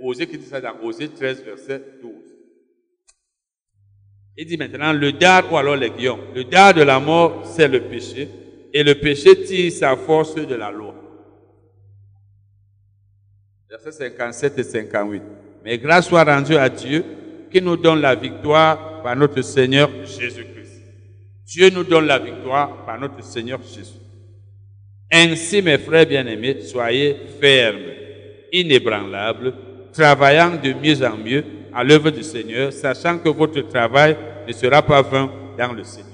Osée 0.00 0.26
qui 0.26 0.38
dit 0.38 0.46
ça 0.46 0.60
dans 0.60 0.80
Osée 0.82 1.08
13, 1.08 1.44
verset 1.44 1.82
12. 2.02 2.12
Il 4.36 4.46
dit 4.46 4.56
maintenant 4.56 4.92
le 4.92 5.12
dard 5.12 5.52
ou 5.52 5.56
alors 5.56 5.74
les 5.74 5.90
guillons. 5.90 6.20
Le 6.34 6.44
dard 6.44 6.72
de 6.72 6.82
la 6.82 7.00
mort, 7.00 7.44
c'est 7.44 7.66
le 7.66 7.80
péché. 7.80 8.28
Et 8.72 8.84
le 8.84 8.94
péché 8.94 9.44
tire 9.44 9.72
sa 9.72 9.96
force 9.96 10.34
de 10.36 10.54
la 10.54 10.70
loi. 10.70 10.94
Verset 13.68 13.92
57 13.92 14.58
et 14.58 14.62
58. 14.62 15.22
Mais 15.64 15.78
grâce 15.78 16.06
soit 16.06 16.22
rendue 16.22 16.56
à 16.56 16.68
Dieu 16.68 17.04
qui 17.50 17.60
nous 17.60 17.76
donne 17.76 18.00
la 18.00 18.14
victoire 18.14 19.02
par 19.02 19.16
notre 19.16 19.42
Seigneur 19.42 19.90
Jésus-Christ. 20.04 20.82
Dieu 21.44 21.70
nous 21.70 21.84
donne 21.84 22.06
la 22.06 22.18
victoire 22.18 22.84
par 22.84 23.00
notre 23.00 23.24
Seigneur 23.24 23.60
Jésus. 23.62 23.98
Ainsi, 25.10 25.62
mes 25.62 25.78
frères 25.78 26.06
bien-aimés, 26.06 26.60
soyez 26.60 27.16
fermes, 27.40 27.80
inébranlables, 28.52 29.54
travaillant 29.92 30.56
de 30.56 30.72
mieux 30.72 31.04
en 31.06 31.16
mieux 31.16 31.44
à 31.74 31.84
l'œuvre 31.84 32.10
du 32.10 32.22
Seigneur, 32.22 32.72
sachant 32.72 33.18
que 33.18 33.28
votre 33.28 33.60
travail 33.62 34.16
ne 34.46 34.52
sera 34.52 34.82
pas 34.82 35.02
vain 35.02 35.30
dans 35.56 35.72
le 35.72 35.84
Seigneur. 35.84 36.08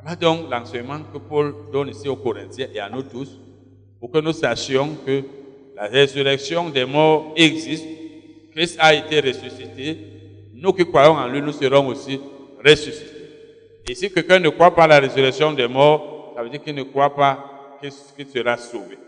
Voilà 0.00 0.16
donc 0.16 0.50
l'enseignement 0.50 1.00
que 1.12 1.18
Paul 1.18 1.54
donne 1.72 1.88
ici 1.88 2.08
aux 2.08 2.16
Corinthiens 2.16 2.68
et 2.72 2.80
à 2.80 2.88
nous 2.88 3.02
tous, 3.02 3.38
pour 4.00 4.10
que 4.10 4.18
nous 4.18 4.32
sachions 4.32 4.96
que 5.04 5.22
la 5.76 5.86
résurrection 5.86 6.70
des 6.70 6.84
morts 6.84 7.32
existe, 7.36 7.86
Christ 8.52 8.76
a 8.80 8.94
été 8.94 9.20
ressuscité, 9.20 9.98
nous 10.54 10.72
qui 10.72 10.84
croyons 10.86 11.12
en 11.12 11.28
lui, 11.28 11.40
nous 11.40 11.52
serons 11.52 11.86
aussi 11.88 12.20
ressuscités. 12.64 13.18
Et 13.88 13.94
si 13.94 14.10
quelqu'un 14.10 14.38
ne 14.38 14.48
croit 14.48 14.74
pas 14.74 14.84
à 14.84 14.88
la 14.88 15.00
résurrection 15.00 15.52
des 15.52 15.68
morts, 15.68 16.32
ça 16.36 16.42
veut 16.42 16.50
dire 16.50 16.62
qu'il 16.62 16.74
ne 16.74 16.82
croit 16.82 17.14
pas 17.14 17.78
qu'il 17.80 18.26
sera 18.26 18.56
sauvé. 18.56 18.98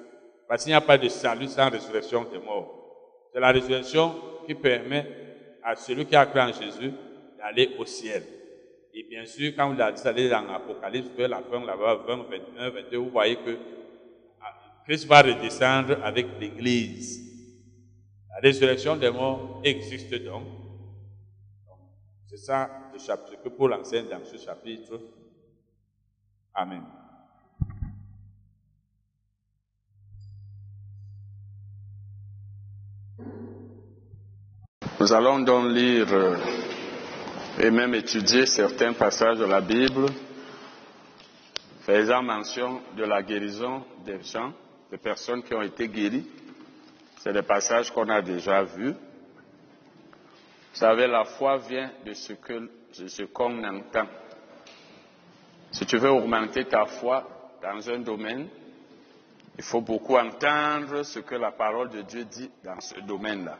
Parce 0.48 0.64
qu'il 0.64 0.70
n'y 0.70 0.76
a 0.76 0.80
pas 0.80 0.98
de 0.98 1.08
salut 1.08 1.48
sans 1.48 1.68
résurrection 1.70 2.24
des 2.32 2.38
morts. 2.38 2.79
C'est 3.32 3.40
la 3.40 3.52
résurrection 3.52 4.14
qui 4.46 4.54
permet 4.54 5.06
à 5.62 5.76
celui 5.76 6.06
qui 6.06 6.16
a 6.16 6.26
cru 6.26 6.40
en 6.40 6.52
Jésus 6.52 6.92
d'aller 7.38 7.70
au 7.78 7.84
ciel. 7.84 8.22
Et 8.92 9.04
bien 9.04 9.24
sûr, 9.24 9.52
quand 9.56 9.72
vous 9.72 9.80
allez 9.80 10.28
dans 10.28 10.42
l'Apocalypse, 10.42 11.10
vers 11.16 11.28
la 11.28 11.42
fin, 11.42 11.64
là-bas, 11.64 12.02
20, 12.06 12.16
21, 12.28 12.70
22, 12.70 12.96
vous 12.96 13.10
voyez 13.10 13.36
que 13.36 13.56
ah, 14.40 14.54
Christ 14.84 15.06
va 15.06 15.22
redescendre 15.22 15.98
avec 16.02 16.26
l'Église. 16.40 17.30
La 18.30 18.40
résurrection 18.40 18.96
des 18.96 19.10
morts 19.10 19.60
existe 19.62 20.14
donc. 20.24 20.44
C'est 22.26 22.38
ça 22.38 22.70
le 22.92 22.98
chapitre 22.98 23.42
que 23.42 23.48
Paul 23.48 23.72
enseigne 23.74 24.08
dans 24.08 24.24
ce 24.24 24.36
chapitre. 24.36 25.00
Amen. 26.54 26.82
Nous 34.98 35.12
allons 35.12 35.38
donc 35.40 35.70
lire 35.72 36.06
euh, 36.12 36.36
et 37.58 37.70
même 37.70 37.94
étudier 37.94 38.46
certains 38.46 38.92
passages 38.92 39.38
de 39.38 39.46
la 39.46 39.60
Bible 39.60 40.06
faisant 41.80 42.22
mention 42.22 42.80
de 42.96 43.04
la 43.04 43.22
guérison 43.22 43.82
des 44.04 44.22
gens, 44.22 44.52
des 44.90 44.98
personnes 44.98 45.42
qui 45.42 45.54
ont 45.54 45.62
été 45.62 45.88
guéries. 45.88 46.26
C'est 47.18 47.32
des 47.32 47.42
passages 47.42 47.90
qu'on 47.90 48.08
a 48.08 48.22
déjà 48.22 48.62
vus. 48.62 48.92
Vous 48.92 50.78
savez, 50.78 51.06
la 51.06 51.24
foi 51.24 51.58
vient 51.58 51.90
de 52.04 52.12
ce 52.14 52.32
de 52.32 53.08
ce 53.08 53.22
qu'on 53.24 53.62
entend. 53.64 54.06
Si 55.72 55.86
tu 55.86 55.96
veux 55.98 56.10
augmenter 56.10 56.64
ta 56.64 56.86
foi 56.86 57.26
dans 57.62 57.90
un 57.90 57.98
domaine, 57.98 58.48
il 59.58 59.64
faut 59.64 59.80
beaucoup 59.80 60.16
entendre 60.16 61.02
ce 61.02 61.18
que 61.18 61.34
la 61.34 61.52
parole 61.52 61.90
de 61.90 62.02
Dieu 62.02 62.24
dit 62.24 62.50
dans 62.64 62.80
ce 62.80 62.98
domaine-là. 63.00 63.58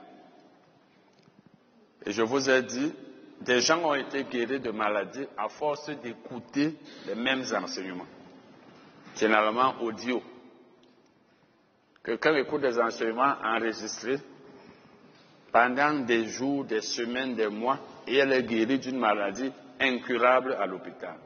Et 2.07 2.13
je 2.13 2.23
vous 2.23 2.49
ai 2.49 2.63
dit, 2.63 2.93
des 3.41 3.61
gens 3.61 3.83
ont 3.85 3.95
été 3.95 4.25
guéris 4.25 4.61
de 4.61 4.71
maladies 4.71 5.27
à 5.37 5.49
force 5.49 5.91
d'écouter 6.03 6.77
les 7.07 7.15
mêmes 7.15 7.45
enseignements, 7.55 8.07
généralement 9.17 9.75
audio. 9.81 10.23
Quelqu'un 12.03 12.37
écoute 12.37 12.63
des 12.63 12.79
enseignements 12.79 13.35
enregistrés 13.45 14.19
pendant 15.53 16.01
des 16.01 16.27
jours, 16.29 16.65
des 16.65 16.81
semaines, 16.81 17.35
des 17.35 17.49
mois, 17.49 17.79
et 18.07 18.17
elle 18.17 18.33
est 18.33 18.43
guérie 18.43 18.79
d'une 18.79 18.99
maladie 18.99 19.53
incurable 19.79 20.55
à 20.55 20.67
l'hôpital, 20.67 21.17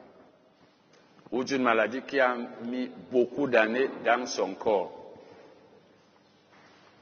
ou 1.31 1.43
d'une 1.43 1.63
maladie 1.63 2.01
qui 2.03 2.19
a 2.19 2.35
mis 2.63 2.89
beaucoup 3.11 3.47
d'années 3.47 3.89
dans 4.03 4.25
son 4.25 4.53
corps. 4.53 4.91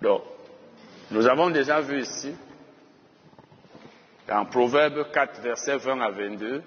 Donc, 0.02 0.22
nous 1.12 1.28
avons 1.28 1.50
déjà 1.50 1.80
vu 1.82 2.02
ici 2.02 2.34
dans 4.28 4.46
Proverbe 4.46 5.12
4, 5.12 5.42
versets 5.42 5.78
20 5.78 6.00
à 6.02 6.10
22, 6.10 6.64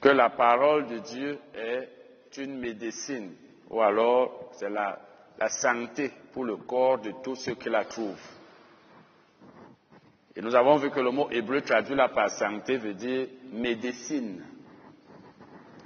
que 0.00 0.08
la 0.08 0.30
parole 0.30 0.86
de 0.86 0.98
Dieu 0.98 1.38
est 1.54 2.36
une 2.38 2.58
médecine, 2.58 3.32
ou 3.70 3.80
alors 3.80 4.50
c'est 4.52 4.70
la, 4.70 4.98
la 5.38 5.48
santé 5.48 6.10
pour 6.32 6.44
le 6.44 6.56
corps 6.56 6.98
de 6.98 7.12
tous 7.22 7.36
ceux 7.36 7.54
qui 7.54 7.68
la 7.68 7.84
trouvent. 7.84 8.16
Et 10.36 10.40
nous 10.42 10.54
avons 10.54 10.76
vu 10.76 10.90
que 10.90 11.00
le 11.00 11.10
mot 11.10 11.30
hébreu 11.30 11.60
traduit 11.60 11.94
là 11.94 12.08
par 12.08 12.28
santé 12.30 12.76
veut 12.76 12.94
dire 12.94 13.28
médecine. 13.52 14.42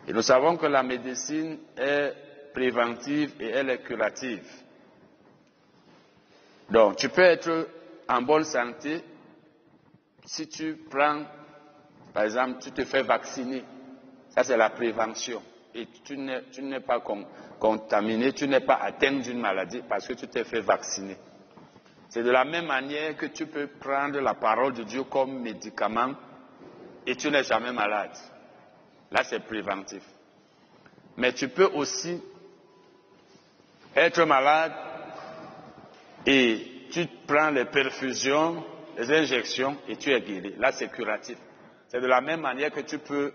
Et 0.08 0.12
nous 0.14 0.22
savons 0.22 0.56
que 0.56 0.64
la 0.64 0.82
médecine 0.82 1.58
est 1.76 2.14
préventive 2.54 3.34
et 3.40 3.48
elle 3.48 3.68
est 3.68 3.82
curative. 3.82 4.42
Donc, 6.70 6.96
tu 6.96 7.10
peux 7.10 7.20
être 7.22 7.68
en 8.08 8.22
bonne 8.22 8.44
santé 8.44 9.04
si 10.24 10.48
tu 10.48 10.76
prends, 10.90 11.24
par 12.14 12.24
exemple, 12.24 12.58
tu 12.62 12.72
te 12.72 12.84
fais 12.86 13.02
vacciner, 13.02 13.62
ça 14.30 14.44
c'est 14.44 14.56
la 14.56 14.70
prévention. 14.70 15.42
Et 15.74 15.86
tu 16.02 16.16
n'es 16.16 16.80
pas 16.80 17.00
contaminé, 17.58 18.32
tu 18.32 18.48
n'es 18.48 18.60
pas 18.60 18.76
atteint 18.76 19.12
d'une 19.12 19.38
maladie 19.38 19.82
parce 19.86 20.06
que 20.06 20.14
tu 20.14 20.26
t'es 20.26 20.44
fait 20.44 20.60
vacciner. 20.60 21.18
C'est 22.08 22.22
de 22.22 22.30
la 22.30 22.46
même 22.46 22.66
manière 22.66 23.14
que 23.14 23.26
tu 23.26 23.46
peux 23.46 23.66
prendre 23.66 24.18
la 24.20 24.32
parole 24.32 24.72
de 24.72 24.84
Dieu 24.84 25.04
comme 25.04 25.42
médicament 25.42 26.14
et 27.06 27.14
tu 27.14 27.30
n'es 27.30 27.44
jamais 27.44 27.72
malade. 27.72 28.16
Là, 29.10 29.24
c'est 29.24 29.40
préventif. 29.40 30.02
Mais 31.16 31.32
tu 31.32 31.48
peux 31.48 31.66
aussi 31.74 32.22
être 33.96 34.22
malade 34.24 34.72
et 36.26 36.86
tu 36.90 37.06
prends 37.26 37.50
les 37.50 37.64
perfusions 37.64 38.64
les 38.98 39.12
injections 39.12 39.76
et 39.86 39.96
tu 39.96 40.12
es 40.12 40.20
guéri. 40.20 40.54
Là, 40.58 40.72
c'est 40.72 40.88
curatif. 40.88 41.38
C'est 41.86 42.00
de 42.00 42.06
la 42.06 42.20
même 42.20 42.40
manière 42.40 42.72
que 42.72 42.80
tu 42.80 42.98
peux 42.98 43.32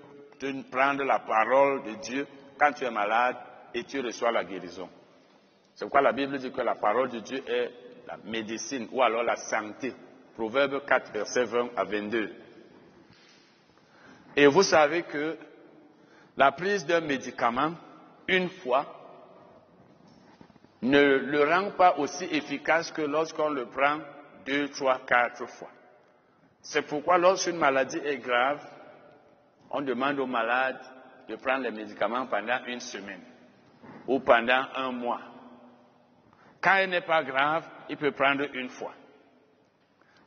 prendre 0.70 1.04
la 1.04 1.20
parole 1.20 1.84
de 1.84 1.94
Dieu 2.02 2.28
quand 2.60 2.74
tu 2.74 2.84
es 2.84 2.92
malade 2.92 3.38
et 3.74 3.86
tu 3.86 4.02
reçois 4.02 4.32
la 4.32 4.44
guérison. 4.44 4.90
C'est 5.74 5.86
pourquoi 5.86 6.02
la 6.02 6.12
Bible 6.12 6.38
dit 6.38 6.52
que 6.52 6.62
la 6.62 6.76
parole 6.76 7.10
de 7.10 7.20
Dieu 7.20 7.42
est 7.48 7.72
la 8.08 8.18
médecine 8.26 8.90
ou 8.92 9.02
alors 9.02 9.24
la 9.24 9.38
santé. 9.38 9.94
Proverbe 10.36 10.86
4, 10.86 11.14
verset 11.14 11.46
20 11.46 11.70
à 11.78 11.86
22. 11.86 12.30
Et 14.36 14.48
vous 14.48 14.64
savez 14.64 15.04
que 15.04 15.38
la 16.38 16.52
prise 16.52 16.86
d'un 16.86 17.02
médicament, 17.02 17.74
une 18.28 18.50
fois, 18.50 18.86
ne 20.82 21.00
le 21.18 21.44
rend 21.44 21.72
pas 21.72 21.98
aussi 21.98 22.26
efficace 22.26 22.92
que 22.92 23.02
lorsqu'on 23.02 23.50
le 23.50 23.68
prend 23.68 24.00
deux, 24.46 24.70
trois, 24.70 25.00
quatre 25.06 25.46
fois. 25.48 25.70
C'est 26.62 26.82
pourquoi 26.84 27.18
lorsqu'une 27.18 27.58
maladie 27.58 28.00
est 28.04 28.18
grave, 28.18 28.62
on 29.70 29.82
demande 29.82 30.20
au 30.20 30.26
malade 30.26 30.80
de 31.30 31.36
prendre 31.36 31.64
les 31.64 31.72
médicaments 31.72 32.26
pendant 32.28 32.64
une 32.68 32.80
semaine 32.80 33.22
ou 34.08 34.20
pendant 34.20 34.66
un 34.76 34.92
mois. 34.92 35.22
Quand 36.62 36.76
elle 36.76 36.90
n'est 36.90 37.02
pas 37.02 37.24
grave, 37.24 37.66
il 37.90 37.98
peut 37.98 38.12
prendre 38.12 38.46
une 38.54 38.70
fois. 38.70 38.94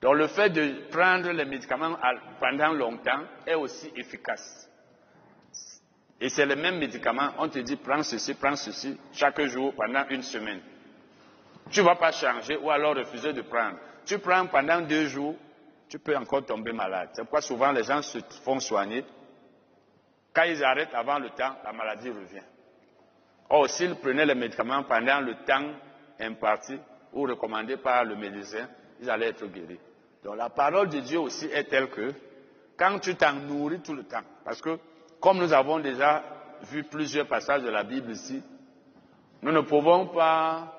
Donc 0.03 0.15
le 0.17 0.27
fait 0.27 0.51
de 0.51 0.89
prendre 0.91 1.31
les 1.31 1.45
médicaments 1.45 1.97
pendant 2.41 2.73
longtemps 2.73 3.23
est 3.47 3.55
aussi 3.55 3.91
efficace. 3.97 4.66
Et 6.21 6.29
c'est 6.29 6.47
le 6.47 6.57
même 6.57 6.79
médicament, 6.79 7.31
on 7.39 7.49
te 7.49 7.59
dit 7.59 7.77
prends 7.77 8.03
ceci, 8.03 8.35
prends 8.35 8.57
ceci 8.57 8.97
chaque 9.13 9.41
jour 9.43 9.75
pendant 9.75 10.07
une 10.09 10.23
semaine. 10.23 10.61
Tu 11.71 11.81
ne 11.81 11.85
vas 11.85 11.97
pas 11.97 12.13
changer 12.13 12.57
ou 12.57 12.71
alors 12.71 12.95
refuser 12.97 13.33
de 13.33 13.43
prendre 13.43 13.77
tu 14.07 14.21
prends 14.21 14.47
pendant 14.47 14.81
deux 14.81 15.09
jours, 15.09 15.35
tu 15.89 15.99
peux 15.99 16.17
encore 16.17 16.47
tomber 16.47 16.73
malade. 16.73 17.11
C'est 17.13 17.23
pourquoi 17.23 17.41
souvent 17.43 17.73
les 17.73 17.83
gens 17.83 18.01
se 18.01 18.19
font 18.45 18.61
soigner. 18.61 19.05
Quand 20.33 20.45
ils 20.45 20.63
arrêtent 20.65 20.95
avant 20.95 21.19
le 21.19 21.31
temps, 21.31 21.57
la 21.65 21.73
maladie 21.73 22.11
revient. 22.11 22.45
Or, 23.51 23.69
s'ils 23.69 23.97
prenaient 23.97 24.27
les 24.27 24.35
médicaments 24.35 24.85
pendant 24.85 25.21
le 25.21 25.35
temps 25.45 25.73
imparti 26.21 26.79
ou 27.13 27.23
recommandé 27.23 27.77
par 27.77 28.05
le 28.05 28.17
médecin, 28.17 28.69
ils 29.01 29.11
allaient 29.11 29.29
être 29.29 29.47
guéris. 29.47 29.79
Donc 30.25 30.37
la 30.37 30.51
parole 30.51 30.89
de 30.89 31.01
Dieu 31.01 31.19
aussi 31.19 31.47
est 31.47 31.65
telle 31.65 31.89
que 31.91 32.13
quand 32.77 32.99
tu 32.99 33.15
t'en 33.17 33.33
nourris 33.35 33.81
tout 33.81 33.95
le 33.95 34.05
temps, 34.05 34.23
parce 34.45 34.61
que 34.61 34.79
comme 35.21 35.39
nous 35.39 35.53
avons 35.53 35.79
déjà 35.79 36.23
vu 36.71 36.85
plusieurs 36.85 37.27
passages 37.27 37.63
de 37.63 37.71
la 37.71 37.85
Bible 37.85 38.13
ici, 38.13 38.43
nous 39.43 39.53
ne 39.53 39.61
pouvons 39.61 40.07
pas, 40.07 40.73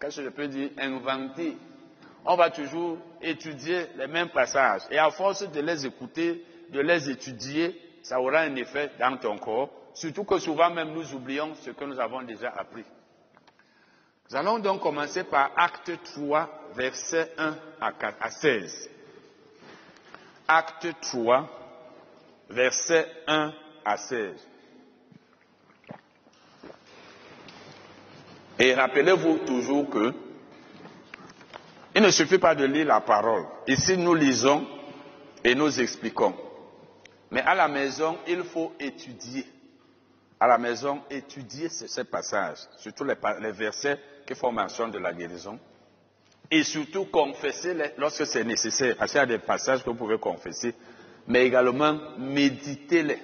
qu'est-ce 0.00 0.16
que 0.18 0.24
je 0.24 0.28
peux 0.30 0.48
dire, 0.48 0.70
inventer. 0.78 1.56
On 2.24 2.36
va 2.36 2.50
toujours 2.50 2.98
étudier 3.22 3.86
les 3.96 4.06
mêmes 4.08 4.30
passages. 4.30 4.82
Et 4.90 4.98
à 4.98 5.10
force 5.10 5.48
de 5.50 5.60
les 5.60 5.86
écouter, 5.86 6.44
de 6.70 6.80
les 6.80 7.08
étudier, 7.08 7.80
ça 8.02 8.20
aura 8.20 8.40
un 8.40 8.54
effet 8.56 8.90
dans 8.98 9.16
ton 9.16 9.38
corps. 9.38 9.70
Surtout 9.94 10.24
que 10.24 10.38
souvent 10.38 10.70
même 10.70 10.92
nous 10.92 11.14
oublions 11.14 11.54
ce 11.54 11.70
que 11.70 11.84
nous 11.84 11.98
avons 11.98 12.22
déjà 12.22 12.50
appris. 12.50 12.84
Nous 14.28 14.36
allons 14.36 14.58
donc 14.58 14.80
commencer 14.82 15.24
par 15.24 15.52
Acte 15.56 15.92
3, 16.14 16.48
versets 16.74 17.32
1 17.38 17.56
à 17.80 18.30
16. 18.30 18.90
Acte 20.48 20.88
3, 21.00 21.48
versets 22.50 23.06
1 23.26 23.52
à 23.84 23.96
16. 23.96 24.34
Et 28.58 28.74
rappelez-vous 28.74 29.38
toujours 29.38 29.88
que 29.90 30.12
il 31.94 32.02
ne 32.02 32.10
suffit 32.10 32.38
pas 32.38 32.54
de 32.54 32.64
lire 32.66 32.86
la 32.86 33.00
parole. 33.00 33.46
Ici, 33.66 33.96
nous 33.96 34.14
lisons 34.14 34.66
et 35.42 35.54
nous 35.54 35.80
expliquons. 35.80 36.34
Mais 37.30 37.40
à 37.40 37.54
la 37.54 37.68
maison, 37.68 38.18
il 38.28 38.44
faut 38.44 38.74
étudier. 38.78 39.46
À 40.38 40.46
la 40.46 40.58
maison, 40.58 41.00
étudier 41.10 41.70
ces 41.70 42.04
passages, 42.04 42.58
surtout 42.76 43.04
les, 43.04 43.14
versets 43.52 43.98
qui 44.26 44.34
font 44.34 44.52
mention 44.52 44.88
de 44.88 44.98
la 44.98 45.14
guérison. 45.14 45.58
Et 46.50 46.62
surtout 46.64 47.06
confesser-les 47.06 47.92
lorsque 47.96 48.26
c'est 48.26 48.44
nécessaire. 48.44 48.94
Parce 48.98 49.12
qu'il 49.12 49.18
y 49.18 49.22
a 49.22 49.26
des 49.26 49.38
passages 49.38 49.82
que 49.82 49.88
vous 49.88 49.96
pouvez 49.96 50.18
confesser, 50.18 50.74
mais 51.28 51.46
également 51.46 51.98
méditer-les. 52.18 53.18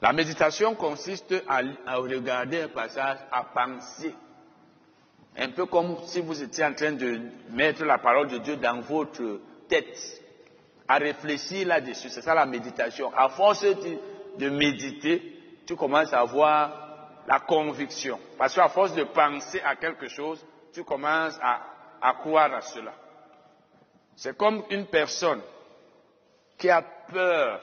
La 0.00 0.12
méditation 0.12 0.74
consiste 0.74 1.34
à, 1.48 1.96
regarder 1.96 2.62
un 2.62 2.68
passage, 2.68 3.18
à 3.32 3.42
penser. 3.44 4.14
Un 5.36 5.50
peu 5.50 5.66
comme 5.66 5.96
si 6.06 6.20
vous 6.20 6.40
étiez 6.42 6.64
en 6.64 6.74
train 6.74 6.92
de 6.92 7.20
mettre 7.50 7.84
la 7.84 7.98
parole 7.98 8.28
de 8.28 8.38
Dieu 8.38 8.56
dans 8.56 8.80
votre 8.80 9.40
tête, 9.68 10.22
à 10.86 10.98
réfléchir 10.98 11.66
là-dessus. 11.66 12.10
C'est 12.10 12.22
ça 12.22 12.34
la 12.34 12.46
méditation. 12.46 13.12
À 13.14 13.28
force 13.28 13.62
de, 13.62 14.48
méditer, 14.48 15.36
tu 15.66 15.74
commences 15.74 16.12
à 16.12 16.20
avoir 16.20 17.20
la 17.26 17.40
conviction. 17.40 18.18
Parce 18.38 18.54
qu'à 18.54 18.68
force 18.68 18.94
de 18.94 19.02
penser 19.04 19.60
à 19.64 19.76
quelque 19.76 20.08
chose, 20.08 20.44
tu 20.72 20.84
commences 20.84 21.38
à 21.42 22.12
croire 22.20 22.54
à 22.54 22.60
cela. 22.60 22.94
C'est 24.16 24.36
comme 24.36 24.62
une 24.70 24.86
personne 24.86 25.40
qui 26.58 26.68
a 26.68 26.82
peur 26.82 27.60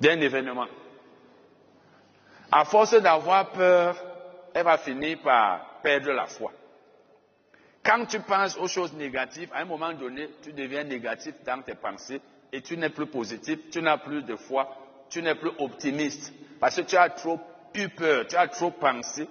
d'un 0.00 0.20
événement. 0.20 0.66
À 2.50 2.64
force 2.64 3.00
d'avoir 3.00 3.50
peur, 3.52 3.96
elle 4.54 4.64
va 4.64 4.78
finir 4.78 5.18
par 5.22 5.80
perdre 5.82 6.12
la 6.12 6.26
foi. 6.26 6.52
Quand 7.84 8.06
tu 8.06 8.20
penses 8.20 8.56
aux 8.56 8.68
choses 8.68 8.94
négatives, 8.94 9.50
à 9.52 9.60
un 9.60 9.64
moment 9.66 9.92
donné, 9.92 10.30
tu 10.42 10.52
deviens 10.52 10.84
négatif 10.84 11.34
dans 11.44 11.60
tes 11.62 11.74
pensées 11.74 12.20
et 12.50 12.62
tu 12.62 12.76
n'es 12.78 12.88
plus 12.88 13.06
positif, 13.06 13.58
tu 13.70 13.82
n'as 13.82 13.98
plus 13.98 14.22
de 14.22 14.36
foi, 14.36 14.74
tu 15.10 15.20
n'es 15.22 15.34
plus 15.34 15.50
optimiste 15.58 16.32
parce 16.58 16.76
que 16.76 16.82
tu 16.82 16.96
as 16.96 17.10
trop 17.10 17.38
eu 17.74 17.88
peur, 17.90 18.26
tu 18.26 18.36
as 18.36 18.48
trop 18.48 18.70
pensé 18.70 19.28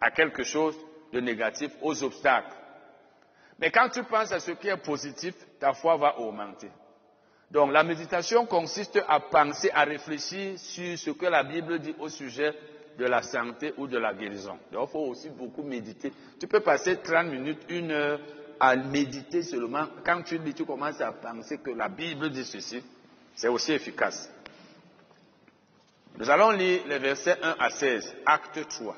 à 0.00 0.10
quelque 0.10 0.42
chose 0.42 0.76
de 1.12 1.20
négatif, 1.20 1.70
aux 1.80 2.02
obstacles. 2.02 2.56
Mais 3.60 3.70
quand 3.70 3.88
tu 3.90 4.02
penses 4.02 4.32
à 4.32 4.40
ce 4.40 4.50
qui 4.52 4.66
est 4.68 4.76
positif, 4.78 5.34
ta 5.62 5.74
foi 5.74 5.96
va 5.96 6.18
augmenter. 6.18 6.70
Donc 7.48 7.72
la 7.72 7.84
méditation 7.84 8.46
consiste 8.46 9.00
à 9.06 9.20
penser, 9.20 9.70
à 9.72 9.84
réfléchir 9.84 10.58
sur 10.58 10.98
ce 10.98 11.10
que 11.10 11.26
la 11.26 11.44
Bible 11.44 11.78
dit 11.78 11.94
au 12.00 12.08
sujet 12.08 12.52
de 12.98 13.04
la 13.04 13.22
santé 13.22 13.72
ou 13.76 13.86
de 13.86 13.96
la 13.96 14.12
guérison. 14.12 14.58
Donc 14.72 14.88
il 14.88 14.92
faut 14.92 15.06
aussi 15.06 15.30
beaucoup 15.30 15.62
méditer. 15.62 16.12
Tu 16.40 16.48
peux 16.48 16.60
passer 16.60 16.96
30 16.96 17.28
minutes, 17.28 17.60
une 17.68 17.92
heure 17.92 18.18
à 18.58 18.74
méditer 18.74 19.44
seulement. 19.44 19.86
Quand 20.04 20.22
tu 20.22 20.38
lis, 20.38 20.52
tu 20.52 20.64
commences 20.64 21.00
à 21.00 21.12
penser 21.12 21.58
que 21.58 21.70
la 21.70 21.88
Bible 21.88 22.30
dit 22.30 22.44
ceci. 22.44 22.82
C'est 23.36 23.48
aussi 23.48 23.72
efficace. 23.72 24.32
Nous 26.18 26.28
allons 26.28 26.50
lire 26.50 26.82
les 26.88 26.98
versets 26.98 27.38
1 27.40 27.56
à 27.60 27.70
16, 27.70 28.16
acte 28.26 28.68
3. 28.68 28.96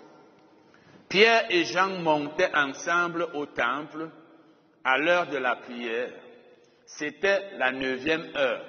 Pierre 1.10 1.44
et 1.50 1.64
Jean 1.64 2.00
montaient 2.00 2.54
ensemble 2.54 3.28
au 3.34 3.44
temple 3.46 4.08
à 4.82 4.96
l'heure 4.96 5.26
de 5.28 5.36
la 5.36 5.56
prière 5.56 6.10
c'était 6.96 7.56
la 7.58 7.72
neuvième 7.72 8.26
heure. 8.36 8.64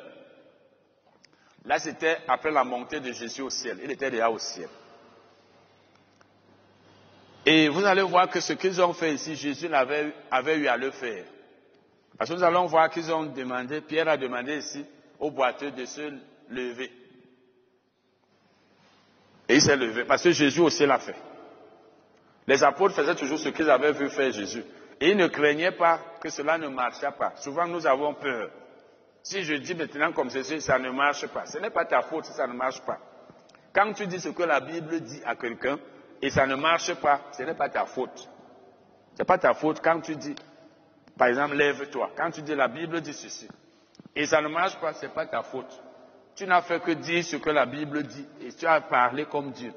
Là, 1.66 1.80
c'était 1.80 2.18
après 2.28 2.52
la 2.52 2.64
montée 2.64 3.00
de 3.00 3.12
Jésus 3.12 3.42
au 3.42 3.50
ciel. 3.50 3.80
Il 3.84 3.92
était 3.92 4.12
déjà 4.12 4.30
au 4.30 4.38
ciel. 4.38 4.70
Et 7.46 7.70
vous 7.70 7.84
allez 7.86 8.02
voir 8.02 8.30
que 8.30 8.40
ce 8.40 8.54
qu'ils 8.54 8.82
ont 8.82 8.94
fait 8.94 9.14
ici, 9.14 9.36
Jésus 9.36 9.72
avait, 9.74 10.58
eu 10.58 10.68
à 10.68 10.78
le 10.78 10.92
faire. 10.92 11.26
Parce 12.18 12.30
que 12.30 12.36
nous 12.36 12.44
allons 12.44 12.66
voir 12.66 12.90
qu'ils 12.90 13.12
ont 13.12 13.26
demandé, 13.26 13.82
Pierre 13.82 14.08
a 14.08 14.18
demandé 14.18 14.58
ici 14.58 14.84
au 15.20 15.30
boiteux 15.30 15.72
de 15.72 15.86
se 15.86 16.02
lever. 16.50 16.92
Et 19.48 19.56
il 19.56 19.62
s'est 19.62 19.76
levé, 19.76 20.06
parce 20.06 20.24
que 20.24 20.32
Jésus 20.32 20.62
aussi 20.62 20.86
l'a 20.86 20.98
fait. 20.98 21.16
Les 22.48 22.64
apôtres 22.64 22.96
faisaient 22.96 23.16
toujours 23.16 23.38
ce 23.38 23.50
qu'ils 23.50 23.70
avaient 23.70 23.92
vu 23.92 24.10
faire 24.10 24.32
Jésus. 24.32 24.64
Et 25.02 25.14
ne 25.14 25.28
craignaient 25.28 25.72
pas 25.72 26.00
que 26.22 26.30
cela 26.30 26.58
ne 26.58 26.68
marchât 26.68 27.12
pas. 27.12 27.34
Souvent, 27.38 27.68
nous 27.68 27.86
avons 27.86 28.14
peur. 28.14 28.50
Si 29.26 29.44
je 29.44 29.56
dis 29.56 29.74
maintenant 29.74 30.14
comme 30.14 30.30
ceci, 30.30 30.62
ça 30.62 30.78
ne 30.78 30.92
marche 30.92 31.26
pas. 31.28 31.46
Ce 31.48 31.58
n'est 31.58 31.72
pas 31.72 31.86
ta 31.86 32.02
faute 32.04 32.26
si 32.26 32.34
ça 32.34 32.46
ne 32.46 32.54
marche 32.54 32.80
pas. 32.82 33.00
Quand 33.74 33.92
tu 33.94 34.06
dis 34.06 34.20
ce 34.20 34.30
que 34.30 34.44
la 34.44 34.60
Bible 34.60 35.00
dit 35.02 35.20
à 35.26 35.36
quelqu'un 35.36 35.80
et 36.22 36.30
ça 36.30 36.46
ne 36.46 36.54
marche 36.56 36.94
pas, 36.94 37.22
ce 37.32 37.42
n'est 37.42 37.56
pas 37.56 37.68
ta 37.68 37.86
faute. 37.86 38.30
Ce 39.14 39.20
n'est 39.20 39.26
pas 39.26 39.40
ta 39.40 39.56
faute 39.56 39.82
quand 39.84 40.00
tu 40.02 40.16
dis, 40.16 40.36
par 41.18 41.30
exemple, 41.30 41.56
lève-toi. 41.56 42.12
Quand 42.16 42.30
tu 42.30 42.44
dis 42.44 42.54
la 42.54 42.68
Bible 42.68 43.02
dit 43.02 43.14
ceci 43.14 43.48
et 44.16 44.28
ça 44.28 44.42
ne 44.42 44.48
marche 44.48 44.80
pas, 44.80 44.94
ce 44.94 45.08
n'est 45.08 45.12
pas 45.12 45.26
ta 45.26 45.42
faute. 45.42 45.82
Tu 46.36 46.46
n'as 46.46 46.62
fait 46.62 46.80
que 46.82 46.92
dire 46.92 47.24
ce 47.24 47.38
que 47.38 47.50
la 47.50 47.66
Bible 47.66 48.04
dit 48.04 48.28
et 48.42 48.54
tu 48.54 48.68
as 48.68 48.80
parlé 48.82 49.26
comme 49.26 49.52
Dieu. 49.52 49.74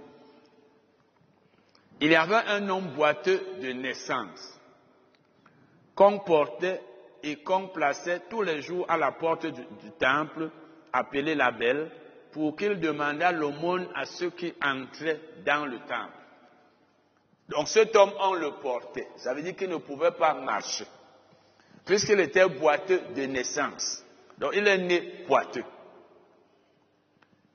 Il 2.00 2.10
y 2.10 2.16
avait 2.16 2.34
un 2.48 2.68
homme 2.68 2.88
boiteux 2.94 3.40
de 3.62 3.72
naissance 3.72 4.57
qu'on 5.98 6.20
portait 6.20 6.80
et 7.24 7.42
qu'on 7.42 7.66
plaçait 7.66 8.20
tous 8.30 8.42
les 8.42 8.62
jours 8.62 8.86
à 8.88 8.96
la 8.96 9.10
porte 9.10 9.46
du, 9.46 9.90
temple, 9.98 10.48
appelé 10.92 11.34
la 11.34 11.50
belle, 11.50 11.90
pour 12.30 12.54
qu'il 12.54 12.78
demandât 12.78 13.32
l'aumône 13.32 13.88
à 13.96 14.06
ceux 14.06 14.30
qui 14.30 14.54
entraient 14.62 15.18
dans 15.44 15.66
le 15.66 15.76
temple. 15.80 16.12
Donc 17.48 17.66
cet 17.66 17.96
homme, 17.96 18.12
on 18.20 18.34
le 18.34 18.52
portait. 18.62 19.08
Ça 19.16 19.34
veut 19.34 19.42
dire 19.42 19.56
qu'il 19.56 19.70
ne 19.70 19.78
pouvait 19.78 20.12
pas 20.12 20.34
marcher, 20.34 20.86
puisqu'il 21.84 22.20
était 22.20 22.48
boiteux 22.48 23.00
de 23.16 23.22
naissance. 23.22 24.04
Donc 24.38 24.52
il 24.54 24.68
est 24.68 24.78
né 24.78 25.24
boiteux. 25.26 25.64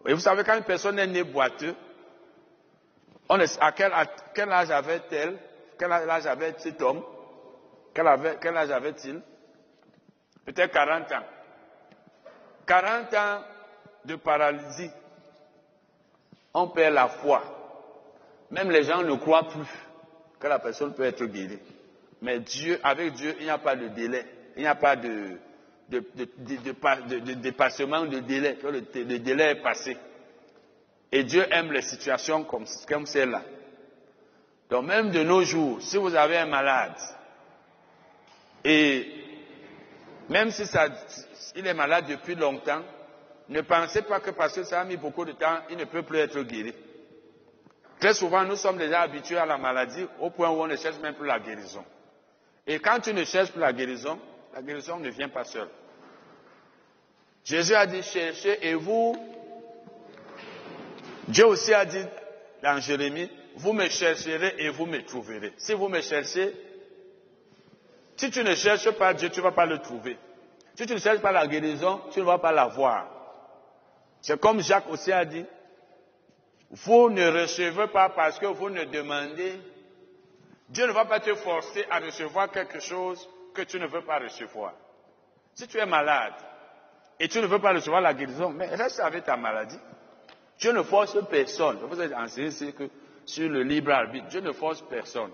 Et 0.05 0.13
vous 0.13 0.19
savez, 0.19 0.43
quand 0.43 0.57
une 0.57 0.65
personne 0.65 0.99
est 0.99 1.07
née 1.07 1.23
boiteux, 1.23 1.75
on 3.29 3.39
à 3.39 3.71
quel, 3.71 3.93
quel 4.35 4.51
âge 4.51 4.69
avait-elle 4.69 5.37
Quel 5.79 5.93
âge 5.93 6.27
avait 6.27 6.55
cet 6.57 6.81
homme? 6.81 7.03
Quel, 7.93 8.07
âge 8.57 8.71
avait-il 8.71 9.21
Peut-être 10.45 10.71
40 10.73 11.11
ans. 11.11 11.25
40 12.65 13.13
ans 13.13 13.41
de 14.05 14.15
paralysie. 14.15 14.91
On 16.53 16.67
perd 16.67 16.93
la 16.95 17.07
foi. 17.07 17.41
Même 18.51 18.69
les 18.71 18.83
gens 18.83 19.01
ne 19.01 19.15
croient 19.15 19.47
plus 19.47 19.67
que 20.39 20.47
la 20.47 20.59
personne 20.59 20.93
peut 20.93 21.03
être 21.03 21.25
guérie. 21.25 21.59
Mais 22.21 22.39
Dieu, 22.39 22.79
avec 22.83 23.13
Dieu, 23.13 23.35
il 23.39 23.45
n'y 23.45 23.49
a 23.49 23.57
pas 23.57 23.75
de 23.75 23.87
délai. 23.87 24.25
Il 24.55 24.61
n'y 24.61 24.67
a 24.67 24.75
pas 24.75 24.95
de, 24.95 25.37
dépassement 27.35 28.05
de 28.05 28.19
délai. 28.19 28.57
Le, 28.63 28.81
délai 29.19 29.51
est 29.51 29.61
passé. 29.63 29.97
Et 31.11 31.23
Dieu 31.23 31.45
aime 31.51 31.71
les 31.71 31.81
situations 31.81 32.43
comme, 32.43 32.65
comme 32.87 33.05
celle-là. 33.05 33.41
Donc 34.69 34.85
même 34.85 35.11
de 35.11 35.23
nos 35.23 35.43
jours, 35.43 35.81
si 35.81 35.97
vous 35.97 36.15
avez 36.15 36.37
un 36.37 36.45
malade, 36.47 36.95
et 38.63 39.07
même 40.29 40.51
si 40.51 40.65
ça, 40.65 40.87
est 41.55 41.73
malade 41.73 42.05
depuis 42.07 42.35
longtemps, 42.35 42.81
ne 43.49 43.61
pensez 43.61 44.01
pas 44.03 44.19
que 44.19 44.31
parce 44.31 44.53
que 44.53 44.63
ça 44.63 44.81
a 44.81 44.85
mis 44.85 44.97
beaucoup 44.97 45.25
de 45.25 45.33
temps, 45.33 45.59
il 45.69 45.77
ne 45.77 45.85
peut 45.85 46.03
plus 46.03 46.19
être 46.19 46.41
guéri. 46.43 46.73
Très 47.99 48.13
souvent, 48.13 48.43
nous 48.43 48.55
sommes 48.55 48.77
déjà 48.77 49.01
habitués 49.01 49.37
à 49.37 49.45
la 49.45 49.57
maladie 49.57 50.05
au 50.19 50.29
point 50.29 50.49
où 50.49 50.61
on 50.61 50.67
ne 50.67 50.75
cherche 50.75 50.97
même 50.99 51.15
plus 51.15 51.27
la 51.27 51.39
guérison. 51.39 51.83
Et 52.65 52.79
quand 52.79 52.99
tu 52.99 53.13
ne 53.13 53.23
cherches 53.23 53.51
plus 53.51 53.59
la 53.59 53.73
guérison, 53.73 54.19
la 54.53 54.61
guérison 54.61 54.97
ne 54.97 55.09
vient 55.09 55.29
pas 55.29 55.43
seule. 55.43 55.69
Jésus 57.43 57.75
a 57.75 57.85
dit 57.85 58.01
cherchez 58.01 58.65
et 58.65 58.73
vous, 58.73 59.15
Dieu 61.27 61.45
aussi 61.45 61.73
a 61.73 61.85
dit 61.85 62.05
dans 62.61 62.79
Jérémie, 62.79 63.29
vous 63.55 63.73
me 63.73 63.87
chercherez 63.89 64.55
et 64.57 64.69
vous 64.69 64.85
me 64.85 65.03
trouverez. 65.03 65.53
Si 65.57 65.73
vous 65.73 65.89
me 65.89 65.99
cherchez, 66.01 66.53
si 68.23 68.31
tu 68.31 68.41
ne 68.41 68.55
cherches 68.55 68.89
pas 68.91 69.13
Dieu, 69.13 69.29
tu 69.29 69.39
ne 69.39 69.43
vas 69.43 69.51
pas 69.51 69.65
le 69.65 69.79
trouver. 69.79 70.17
Si 70.75 70.85
tu 70.85 70.93
ne 70.93 70.97
cherches 70.97 71.19
pas 71.19 71.33
la 71.33 71.45
guérison, 71.45 71.99
tu 72.13 72.19
ne 72.21 72.23
vas 72.23 72.37
pas 72.37 72.53
la 72.53 72.67
voir. 72.67 73.05
C'est 74.21 74.39
comme 74.39 74.61
Jacques 74.61 74.89
aussi 74.89 75.11
a 75.11 75.25
dit, 75.25 75.45
vous 76.71 77.09
ne 77.09 77.41
recevez 77.41 77.87
pas 77.87 78.07
parce 78.07 78.39
que 78.39 78.45
vous 78.45 78.69
ne 78.69 78.85
demandez. 78.85 79.59
Dieu 80.69 80.87
ne 80.87 80.93
va 80.93 81.03
pas 81.03 81.19
te 81.19 81.35
forcer 81.35 81.85
à 81.89 81.99
recevoir 81.99 82.49
quelque 82.49 82.79
chose 82.79 83.27
que 83.53 83.63
tu 83.63 83.77
ne 83.77 83.87
veux 83.87 84.05
pas 84.05 84.19
recevoir. 84.19 84.71
Si 85.53 85.67
tu 85.67 85.77
es 85.77 85.85
malade 85.85 86.33
et 87.19 87.27
tu 87.27 87.41
ne 87.41 87.45
veux 87.45 87.59
pas 87.59 87.73
recevoir 87.73 87.99
la 87.99 88.13
guérison, 88.13 88.51
mais 88.51 88.67
reste 88.67 89.01
avec 89.01 89.25
ta 89.25 89.35
maladie. 89.35 89.79
Dieu 90.59 90.71
ne 90.71 90.81
force 90.81 91.17
personne. 91.29 91.79
Vous 91.89 91.99
êtes 91.99 92.13
enseigné 92.13 92.71
que 92.71 92.89
sur 93.25 93.49
le 93.49 93.63
libre 93.63 93.91
arbitre, 93.91 94.27
Dieu 94.27 94.39
ne 94.39 94.53
force 94.53 94.81
personne. 94.83 95.31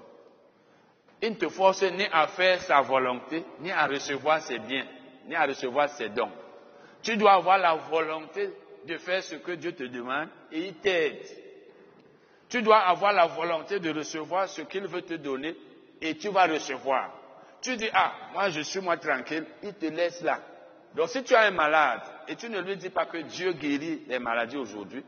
Il 1.22 1.32
ne 1.32 1.36
te 1.36 1.50
force 1.50 1.84
ni 1.84 2.06
à 2.12 2.28
faire 2.28 2.62
sa 2.62 2.82
volonté, 2.82 3.44
ni 3.60 3.72
à 3.72 3.86
recevoir 3.88 4.42
ses 4.42 4.60
biens, 4.60 4.86
ni 5.28 5.36
à 5.36 5.46
recevoir 5.46 5.90
ses 5.90 6.10
dons. 6.10 6.32
Tu 7.02 7.18
dois 7.18 7.34
avoir 7.34 7.58
la 7.58 7.76
volonté 7.76 8.50
de 8.86 8.98
faire 8.98 9.24
ce 9.24 9.36
que 9.36 9.52
Dieu 9.54 9.74
te 9.74 9.84
demande 9.84 10.30
et 10.52 10.68
il 10.68 10.76
t'aide. 10.76 11.26
Tu 12.48 12.62
dois 12.62 12.80
avoir 12.80 13.14
la 13.14 13.28
volonté 13.28 13.80
de 13.80 13.92
recevoir 13.92 14.48
ce 14.48 14.62
qu'il 14.62 14.88
veut 14.88 15.02
te 15.02 15.14
donner 15.16 15.56
et 16.02 16.16
tu 16.16 16.30
vas 16.30 16.48
recevoir. 16.48 17.12
Tu 17.62 17.76
dis, 17.76 17.90
ah, 17.94 18.14
moi 18.34 18.50
je 18.50 18.62
suis 18.62 18.80
moi 18.80 18.98
tranquille, 18.98 19.46
il 19.64 19.74
te 19.74 19.86
laisse 19.86 20.22
là. 20.22 20.40
Donc 20.96 21.10
si 21.10 21.22
tu 21.24 21.36
as 21.36 21.42
un 21.42 21.52
malade 21.52 22.02
et 22.28 22.36
tu 22.36 22.50
ne 22.50 22.60
lui 22.62 22.78
dis 22.78 22.90
pas 22.90 23.06
que 23.06 23.18
Dieu 23.18 23.52
guérit 23.54 24.04
les 24.08 24.20
maladies 24.20 24.58
aujourd'hui, 24.58 25.04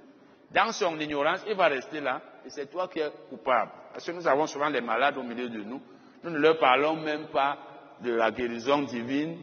dans 0.51 0.71
son 0.73 0.99
ignorance, 0.99 1.41
il 1.47 1.55
va 1.55 1.67
rester 1.67 2.01
là 2.01 2.21
et 2.45 2.49
c'est 2.49 2.69
toi 2.69 2.87
qui 2.89 2.99
es 2.99 3.09
coupable. 3.29 3.71
Parce 3.93 4.05
que 4.05 4.11
nous 4.11 4.27
avons 4.27 4.45
souvent 4.47 4.69
les 4.69 4.81
malades 4.81 5.17
au 5.17 5.23
milieu 5.23 5.49
de 5.49 5.63
nous. 5.63 5.81
Nous 6.23 6.29
ne 6.29 6.37
leur 6.37 6.59
parlons 6.59 6.95
même 6.95 7.27
pas 7.27 7.57
de 8.01 8.13
la 8.13 8.31
guérison 8.31 8.81
divine. 8.83 9.37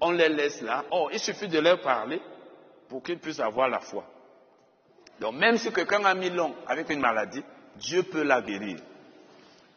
On 0.00 0.10
les 0.10 0.28
laisse 0.28 0.60
là. 0.62 0.84
Oh, 0.90 1.08
il 1.12 1.18
suffit 1.18 1.48
de 1.48 1.58
leur 1.58 1.80
parler 1.80 2.20
pour 2.88 3.02
qu'ils 3.02 3.18
puissent 3.18 3.40
avoir 3.40 3.68
la 3.68 3.80
foi. 3.80 4.04
Donc 5.20 5.34
même 5.34 5.56
si 5.56 5.72
quelqu'un 5.72 6.04
a 6.04 6.14
mis 6.14 6.30
long 6.30 6.54
avec 6.66 6.90
une 6.90 7.00
maladie, 7.00 7.42
Dieu 7.76 8.02
peut 8.02 8.22
la 8.22 8.40
guérir. 8.40 8.78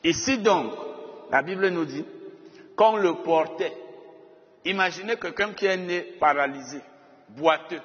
Ici 0.04 0.38
donc, 0.40 0.74
la 1.32 1.42
Bible 1.42 1.68
nous 1.70 1.86
dit 1.86 2.06
qu'on 2.76 2.98
le 2.98 3.16
portait. 3.16 3.74
Imaginez 4.66 5.18
quelqu'un 5.18 5.54
qui 5.54 5.66
est 5.66 5.78
né 5.78 6.02
paralysé, 6.20 6.82
boiteux. 7.30 7.82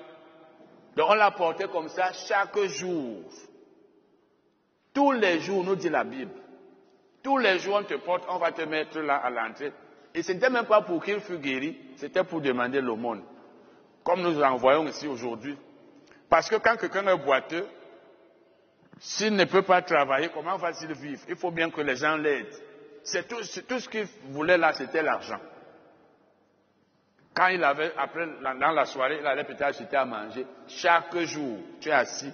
Donc 0.96 1.06
on 1.10 1.14
l'a 1.14 1.30
porté 1.30 1.66
comme 1.68 1.88
ça 1.88 2.12
chaque 2.12 2.58
jour. 2.64 3.22
Tous 4.92 5.12
les 5.12 5.40
jours, 5.40 5.64
nous 5.64 5.76
dit 5.76 5.88
la 5.88 6.04
Bible. 6.04 6.41
Tous 7.22 7.38
les 7.38 7.58
jours, 7.58 7.78
on 7.80 7.84
te 7.84 7.94
porte, 7.94 8.24
on 8.28 8.38
va 8.38 8.52
te 8.52 8.62
mettre 8.62 8.98
là 9.00 9.16
à 9.16 9.30
l'entrée. 9.30 9.72
Et 10.14 10.22
ce 10.22 10.32
n'était 10.32 10.50
même 10.50 10.66
pas 10.66 10.82
pour 10.82 11.02
qu'il 11.02 11.20
fût 11.20 11.38
guéri, 11.38 11.78
c'était 11.96 12.24
pour 12.24 12.40
demander 12.40 12.80
l'aumône. 12.80 13.22
Comme 14.04 14.22
nous 14.22 14.42
en 14.42 14.56
voyons 14.56 14.86
ici 14.86 15.06
aujourd'hui. 15.06 15.56
Parce 16.28 16.48
que 16.48 16.56
quand 16.56 16.76
quelqu'un 16.76 17.06
est 17.06 17.16
boiteux, 17.18 17.66
s'il 18.98 19.34
ne 19.34 19.44
peut 19.44 19.62
pas 19.62 19.82
travailler, 19.82 20.30
comment 20.34 20.56
va-t-il 20.56 20.92
vivre? 20.92 21.22
Il 21.28 21.36
faut 21.36 21.50
bien 21.50 21.70
que 21.70 21.80
les 21.80 21.96
gens 21.96 22.16
l'aident. 22.16 22.54
C'est 23.04 23.26
tout, 23.26 23.42
ce 23.42 23.88
qu'il 23.88 24.06
voulait 24.28 24.58
là, 24.58 24.72
c'était 24.72 25.02
l'argent. 25.02 25.40
Quand 27.34 27.48
il 27.48 27.64
avait, 27.64 27.92
après, 27.96 28.26
dans 28.42 28.70
la 28.72 28.84
soirée, 28.84 29.18
il 29.20 29.26
allait 29.26 29.44
peut-être 29.44 29.62
acheter 29.62 29.96
à 29.96 30.04
manger. 30.04 30.46
Chaque 30.68 31.16
jour, 31.20 31.58
tu 31.80 31.88
es 31.88 31.92
assis, 31.92 32.30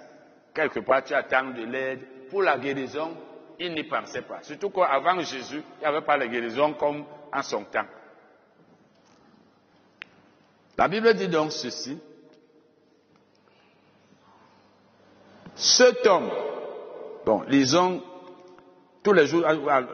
quelque 0.53 0.81
part, 0.81 1.03
tu 1.03 1.13
attends 1.13 1.51
de 1.51 1.63
l'aide. 1.63 2.29
Pour 2.29 2.43
la 2.43 2.57
guérison, 2.59 3.17
il 3.59 3.73
n'y 3.73 3.83
pensait 3.83 4.21
pas. 4.21 4.41
Surtout 4.41 4.69
qu'avant 4.69 5.19
Jésus, 5.21 5.61
il 5.77 5.79
n'y 5.79 5.85
avait 5.85 6.01
pas 6.01 6.17
la 6.17 6.27
guérison 6.27 6.73
comme 6.73 7.05
en 7.31 7.43
son 7.43 7.63
temps. 7.65 7.85
La 10.77 10.87
Bible 10.87 11.13
dit 11.13 11.27
donc 11.27 11.51
ceci. 11.51 11.99
Cet 15.55 16.07
homme, 16.07 16.29
bon, 17.25 17.41
lisons 17.49 18.01
tous 19.03 19.11
les 19.11 19.27
jours, 19.27 19.45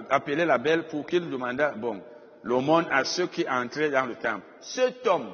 appelé 0.09 0.45
la 0.45 0.59
belle 0.59 0.87
pour 0.87 1.05
qu'il 1.07 1.27
demandât, 1.27 1.71
bon, 1.71 2.01
l'aumône 2.43 2.85
à 2.91 3.03
ceux 3.03 3.27
qui 3.27 3.49
entraient 3.49 3.89
dans 3.89 4.05
le 4.05 4.15
temple. 4.15 4.45
Cet 4.61 5.07
homme, 5.07 5.31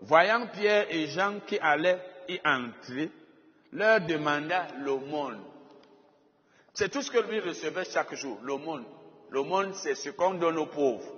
voyant 0.00 0.46
Pierre 0.46 0.86
et 0.88 1.06
Jean 1.08 1.40
qui 1.46 1.58
allaient 1.58 2.00
y 2.28 2.40
entrer, 2.44 3.10
leur 3.72 4.00
demanda 4.00 4.68
l'aumône. 4.80 5.40
C'est 6.78 6.90
tout 6.90 7.02
ce 7.02 7.10
que 7.10 7.18
lui 7.18 7.40
recevait 7.40 7.84
chaque 7.86 8.14
jour, 8.14 8.38
l'aumône. 8.40 8.84
L'aumône, 9.30 9.74
c'est 9.74 9.96
ce 9.96 10.10
qu'on 10.10 10.34
donne 10.34 10.58
aux 10.58 10.66
pauvres. 10.66 11.12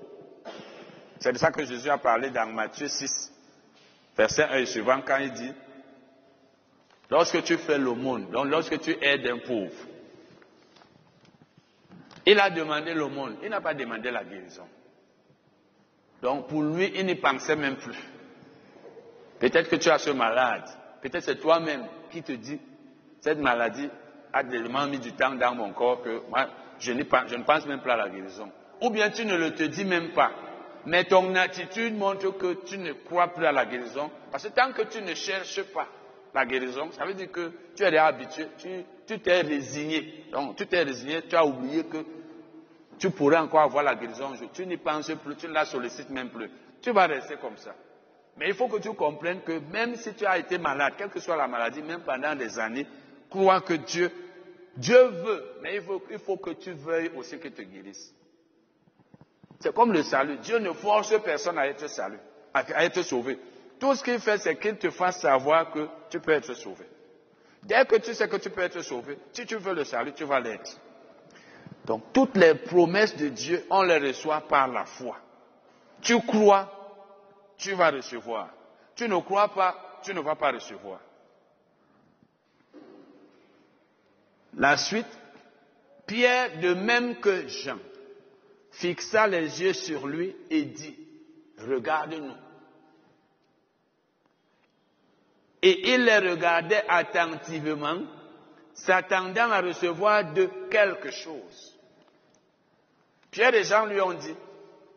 C'est 1.19 1.35
de 1.35 1.37
ça 1.37 1.51
que 1.51 1.67
Jésus 1.67 1.91
a 1.91 1.99
parlé 1.99 2.31
dans 2.31 2.47
Matthieu 2.47 2.89
6, 2.89 3.31
verset 4.17 4.45
1 4.45 4.57
et 4.57 4.65
suivant, 4.65 5.03
quand 5.07 5.19
il 5.19 5.31
dit, 5.35 5.53
lorsque 7.11 7.43
tu 7.43 7.59
fais 7.59 7.77
l'aumône, 7.77 8.31
donc 8.31 8.47
lorsque 8.47 8.81
tu 8.81 8.97
aides 9.03 9.27
un 9.27 9.37
pauvre, 9.37 9.75
il 12.25 12.41
a 12.41 12.49
demandé 12.49 12.95
l'aumône, 12.95 13.37
il 13.43 13.51
n'a 13.51 13.61
pas 13.61 13.75
demandé 13.75 14.11
la 14.11 14.25
guérison. 14.25 14.67
Donc 16.23 16.49
pour 16.49 16.63
lui, 16.63 16.91
il 16.95 17.05
n'y 17.05 17.17
pensait 17.17 17.57
même 17.57 17.77
plus. 17.77 17.99
Peut-être 19.39 19.69
que 19.69 19.77
tu 19.77 19.91
as 19.91 19.99
ce 19.99 20.09
malade, 20.09 20.65
peut-être 21.03 21.25
c'est 21.25 21.39
toi-même 21.39 21.87
qui 22.11 22.23
te 22.23 22.33
dis, 22.33 22.59
cette 23.21 23.41
maladie 23.41 23.91
a 24.33 24.45
tellement 24.45 24.87
mis 24.87 24.99
du 24.99 25.13
temps 25.13 25.35
dans 25.35 25.55
mon 25.55 25.73
corps 25.73 26.03
que 26.03 26.23
moi, 26.29 26.47
je, 26.79 26.93
je 26.93 27.37
ne 27.37 27.43
pense 27.43 27.67
même 27.67 27.81
plus 27.81 27.91
à 27.91 27.97
la 27.97 28.09
guérison. 28.09 28.51
Ou 28.81 28.91
bien 28.91 29.11
tu 29.11 29.25
ne 29.25 29.37
le 29.37 29.55
te 29.55 29.63
dis 29.65 29.85
même 29.85 30.11
pas. 30.11 30.31
Mais 30.87 31.05
ton 31.05 31.35
attitude 31.35 31.97
montre 31.97 32.31
que 32.39 32.55
tu 32.65 32.79
ne 32.79 32.93
crois 32.93 33.29
plus 33.29 33.45
à 33.45 33.53
la 33.53 33.67
guérison. 33.67 34.11
Parce 34.31 34.45
que 34.45 34.53
tant 34.53 34.73
que 34.73 34.83
tu 34.83 35.03
ne 35.03 35.15
cherches 35.15 35.63
pas 35.75 35.87
la 36.35 36.47
guérison, 36.47 36.91
ça 36.93 37.05
veut 37.05 37.15
dire 37.15 37.31
que 37.31 37.53
tu 37.77 37.83
es 37.83 37.99
habitué, 37.99 38.47
tu 39.07 39.21
t'es 39.21 39.41
résigné. 39.43 40.25
Donc 40.33 40.57
tu 40.57 40.67
t'es 40.67 40.83
résigné, 40.83 41.23
tu 41.23 41.37
as 41.37 41.45
oublié 41.45 41.85
que 41.85 41.99
tu 42.99 43.11
pourrais 43.11 43.39
encore 43.39 43.61
avoir 43.61 43.83
la 43.83 43.95
guérison. 43.95 44.33
Tu 44.53 44.67
n'y 44.67 44.77
penses 44.77 45.13
plus, 45.23 45.37
tu 45.37 45.49
ne 45.49 45.53
la 45.53 45.65
sollicites 45.65 46.11
même 46.11 46.31
plus. 46.31 46.51
Tu 46.81 46.93
vas 46.93 47.07
rester 47.07 47.37
comme 47.37 47.57
ça. 47.57 47.75
Mais 48.39 48.49
il 48.49 48.55
faut 48.55 48.69
que 48.69 48.79
tu 48.79 48.93
comprennes 48.95 49.43
que 49.43 49.59
même 49.71 49.97
si 49.97 50.15
tu 50.15 50.25
as 50.25 50.39
été 50.39 50.57
malade, 50.57 50.95
quelle 50.97 51.11
que 51.11 51.21
soit 51.21 51.37
la 51.37 51.47
maladie, 51.49 51.83
même 51.83 52.01
pendant 52.01 52.35
des 52.35 52.59
années, 52.59 52.87
crois 53.31 53.61
que 53.61 53.75
Dieu, 53.75 54.11
Dieu 54.77 55.03
veut, 55.09 55.45
mais 55.63 55.77
il 56.11 56.19
faut, 56.19 56.37
que 56.37 56.51
tu 56.51 56.73
veuilles 56.73 57.11
aussi 57.17 57.39
qu'il 57.39 57.53
te 57.53 57.63
guérisse. 57.63 58.15
C'est 59.61 59.75
comme 59.75 59.93
le 59.93 60.03
salut. 60.03 60.39
Dieu 60.39 60.59
ne 60.59 60.73
force 60.73 61.15
personne 61.23 61.59
à 61.59 61.67
être 61.67 61.89
salut, 61.89 62.19
à, 62.53 62.85
être 62.85 63.03
sauvé. 63.03 63.39
Tout 63.79 63.95
ce 63.95 64.03
qu'il 64.03 64.19
fait, 64.21 64.39
c'est 64.39 64.57
qu'il 64.57 64.77
te 64.77 64.91
fasse 64.91 65.21
savoir 65.21 65.71
que 65.71 65.87
tu 66.11 66.21
peux 66.21 66.33
être 66.33 66.55
sauvé. 66.55 66.85
Dès 67.63 67.85
que 67.85 67.97
tu 67.97 68.15
sais 68.15 68.29
que 68.29 68.37
tu 68.37 68.51
peux 68.51 68.63
être 68.63 68.81
sauvé, 68.83 69.19
si 69.33 69.47
tu 69.47 69.57
veux 69.57 69.75
le 69.75 69.85
salut, 69.85 70.13
tu 70.13 70.25
vas 70.25 70.41
l'être. 70.41 70.77
Donc 71.85 72.13
toutes 72.13 72.37
les 72.37 72.55
promesses 72.55 73.17
de 73.17 73.29
Dieu, 73.29 73.65
on 73.71 73.83
les 73.83 73.99
reçoit 73.99 74.41
par 74.43 74.69
la 74.69 74.85
foi. 74.85 75.17
Tu 76.01 76.19
crois, 76.23 76.71
tu 77.57 77.73
vas 77.75 77.91
recevoir. 77.91 78.49
Tu 78.95 79.09
ne 79.09 79.19
crois 79.19 79.49
pas, 79.49 80.01
tu 80.03 80.15
ne 80.15 80.21
vas 80.21 80.37
pas 80.37 80.53
recevoir. 80.53 81.01
La 84.57 84.77
suite, 84.77 85.07
Pierre, 86.07 86.61
de 86.61 86.75
même 86.75 87.17
que 87.21 87.47
Jean, 87.49 87.79
fixa 88.73 89.27
les 89.27 89.63
yeux 89.63 89.73
sur 89.73 90.07
lui 90.07 90.35
et 90.51 90.63
dit, 90.63 90.99
regarde-nous. 91.59 92.35
Et 95.63 95.93
il 95.93 96.05
les 96.05 96.19
regardait 96.19 96.85
attentivement, 96.89 97.99
s'attendant 98.75 99.51
à 99.51 99.61
recevoir 99.61 100.33
de 100.33 100.49
quelque 100.71 101.11
chose. 101.11 101.79
Pierre 103.31 103.55
et 103.55 103.65
Jean 103.65 103.87
lui 103.87 104.01
ont 104.01 104.15
dit, 104.15 104.35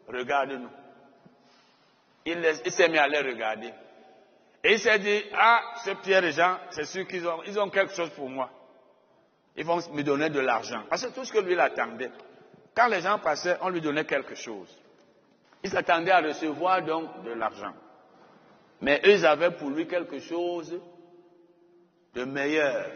regarde-nous. 0.07 0.69
Il, 2.25 2.71
s'est 2.71 2.87
mis 2.87 2.97
à 2.97 3.07
les 3.07 3.19
regarder. 3.19 3.73
Et 4.63 4.73
il 4.73 4.79
s'est 4.79 4.99
dit, 4.99 5.23
ah, 5.33 5.61
ce 5.83 5.91
Pierre 5.91 6.23
et 6.23 6.31
Jean, 6.31 6.57
c'est 6.71 6.85
sûr 6.85 7.05
qu'ils 7.05 7.27
ont, 7.27 7.69
quelque 7.69 7.93
chose 7.93 8.09
pour 8.11 8.29
moi. 8.29 8.49
Ils 9.55 9.65
vont 9.65 9.79
me 9.91 10.01
donner 10.03 10.29
de 10.29 10.39
l'argent. 10.39 10.83
Parce 10.89 11.05
que 11.05 11.13
tout 11.13 11.25
ce 11.25 11.31
que 11.31 11.39
lui 11.39 11.59
attendait, 11.59 12.11
quand 12.75 12.87
les 12.87 13.01
gens 13.01 13.19
passaient, 13.19 13.57
on 13.61 13.69
lui 13.69 13.81
donnait 13.81 14.05
quelque 14.05 14.35
chose. 14.35 14.69
Il 15.63 15.69
s'attendait 15.69 16.11
à 16.11 16.21
recevoir 16.21 16.83
donc 16.83 17.23
de 17.23 17.33
l'argent. 17.33 17.73
Mais 18.81 19.01
eux, 19.05 19.23
avaient 19.25 19.51
pour 19.51 19.69
lui 19.69 19.87
quelque 19.87 20.19
chose 20.19 20.77
de 22.13 22.23
meilleur. 22.25 22.87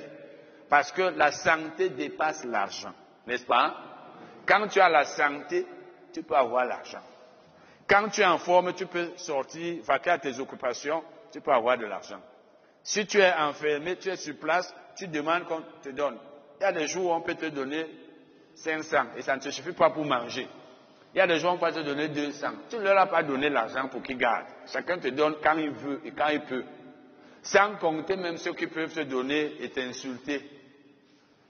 Parce 0.70 0.92
que 0.92 1.02
la 1.02 1.32
santé 1.32 1.90
dépasse 1.90 2.44
l'argent. 2.44 2.94
N'est-ce 3.26 3.46
pas? 3.46 3.76
Quand 4.46 4.68
tu 4.68 4.82
as 4.82 4.90
la 4.90 5.06
santé, 5.06 5.66
tu 6.12 6.24
peux 6.24 6.36
avoir 6.36 6.66
l'argent. 6.66 7.02
Quand 7.88 8.10
tu 8.10 8.22
es 8.22 8.26
en 8.26 8.38
forme, 8.38 8.74
tu 8.74 8.86
peux 8.86 9.16
sortir, 9.16 9.82
vaquer 9.84 10.10
à 10.10 10.18
tes 10.20 10.38
occupations, 10.40 11.04
tu 11.32 11.40
peux 11.40 11.54
avoir 11.54 11.78
de 11.78 11.86
l'argent. 11.86 12.20
Si 12.84 13.06
tu 13.06 13.20
es 13.20 13.34
enfermé, 13.34 13.96
tu 13.98 14.10
es 14.10 14.18
sur 14.18 14.38
place, 14.38 14.74
tu 14.96 15.08
demandes 15.08 15.46
qu'on 15.46 15.62
te 15.82 15.90
donne. 15.90 16.18
Il 16.60 16.64
y 16.64 16.66
a 16.66 16.72
des 16.72 16.88
jours 16.88 17.12
où 17.12 17.14
on 17.14 17.22
peut 17.22 17.36
te 17.36 17.46
donner 17.48 17.86
500 18.56 18.98
et 19.18 19.22
ça 19.22 19.36
ne 19.36 19.42
te 19.42 19.50
suffit 19.50 19.74
pas 19.74 19.90
pour 19.92 20.06
manger. 20.06 20.48
Il 21.14 21.18
y 21.18 21.22
a 21.22 21.28
des 21.28 21.40
gens 21.40 21.58
qui 21.58 21.64
vont 21.64 21.72
te 21.72 21.80
donner 21.80 22.10
200. 22.10 22.48
Tu 22.70 22.78
ne 22.78 22.82
leur 22.82 22.98
as 22.98 23.08
pas 23.08 23.24
donné 23.24 23.50
l'argent 23.50 23.88
pour 23.88 24.02
qu'ils 24.02 24.18
gardent. 24.18 24.48
Chacun 24.72 24.98
te 24.98 25.08
donne 25.10 25.36
quand 25.42 25.58
il 25.58 25.72
veut 25.72 26.02
et 26.06 26.12
quand 26.12 26.28
il 26.30 26.42
peut. 26.42 26.64
Sans 27.42 27.76
compter 27.78 28.18
même 28.18 28.38
ceux 28.38 28.54
qui 28.54 28.68
peuvent 28.68 28.94
te 28.94 29.02
donner 29.02 29.54
et 29.62 29.70
t'insulter. 29.70 30.42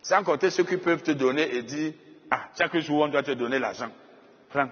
Sans 0.01 0.23
compter 0.23 0.49
ceux 0.49 0.63
qui 0.63 0.77
peuvent 0.77 1.01
te 1.01 1.11
donner 1.11 1.55
et 1.55 1.63
dire, 1.63 1.93
ah, 2.29 2.49
chaque 2.57 2.77
jour 2.77 3.01
on 3.01 3.07
doit 3.07 3.23
te 3.23 3.31
donner 3.31 3.59
l'argent. 3.59 3.89
Prends. 4.49 4.69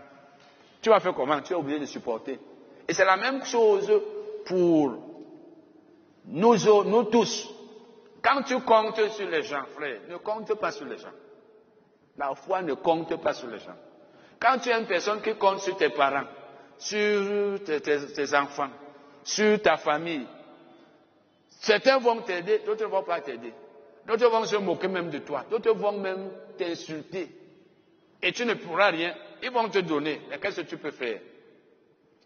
Tu 0.81 0.89
vas 0.89 0.99
faire 0.99 1.14
comment? 1.14 1.41
Tu 1.41 1.53
es 1.53 1.55
obligé 1.55 1.80
de 1.80 1.85
supporter. 1.85 2.39
Et 2.88 2.93
c'est 2.93 3.05
la 3.05 3.17
même 3.17 3.43
chose 3.43 3.91
pour 4.45 4.97
nous, 6.25 6.55
nous 6.55 7.03
tous. 7.05 7.55
Quand 8.26 8.42
tu 8.42 8.60
comptes 8.62 9.08
sur 9.12 9.30
les 9.30 9.44
gens, 9.44 9.66
frère, 9.76 10.00
ne 10.10 10.18
compte 10.18 10.52
pas 10.56 10.72
sur 10.72 10.88
les 10.88 10.98
gens. 10.98 11.14
La 12.18 12.34
foi 12.34 12.64
ne 12.64 12.74
compte 12.74 13.22
pas 13.22 13.34
sur 13.34 13.48
les 13.50 13.60
gens. 13.60 13.76
Quand 14.40 14.58
tu 14.58 14.70
es 14.70 14.74
une 14.80 14.88
personne 14.88 15.22
qui 15.22 15.36
compte 15.36 15.60
sur 15.60 15.78
tes 15.78 15.90
parents, 15.90 16.26
sur 16.80 17.64
tes, 17.64 18.36
enfants, 18.36 18.72
sur 19.24 19.62
ta 19.62 19.78
famille, 19.78 20.26
certains 21.50 22.00
vont 22.00 22.22
t'aider, 22.22 22.64
d'autres 22.66 22.86
ne 22.86 22.90
vont 22.90 23.04
pas 23.04 23.22
t'aider. 23.22 23.54
D'autres 24.08 24.28
vont 24.28 24.45
se 24.45 24.56
moquer 24.56 24.88
même 24.88 25.12
de 25.12 25.20
toi. 25.20 25.45
D'autres 25.48 25.74
vont 25.76 26.00
même 26.00 26.32
t'insulter. 26.58 27.30
Et 28.24 28.32
tu 28.32 28.44
ne 28.44 28.56
pourras 28.56 28.90
rien. 28.90 29.14
Ils 29.44 29.52
vont 29.52 29.70
te 29.70 29.80
donner. 29.80 30.22
Mais 30.32 30.40
qu'est-ce 30.40 30.62
que 30.62 30.66
tu 30.66 30.78
peux 30.78 30.92
faire? 30.92 31.20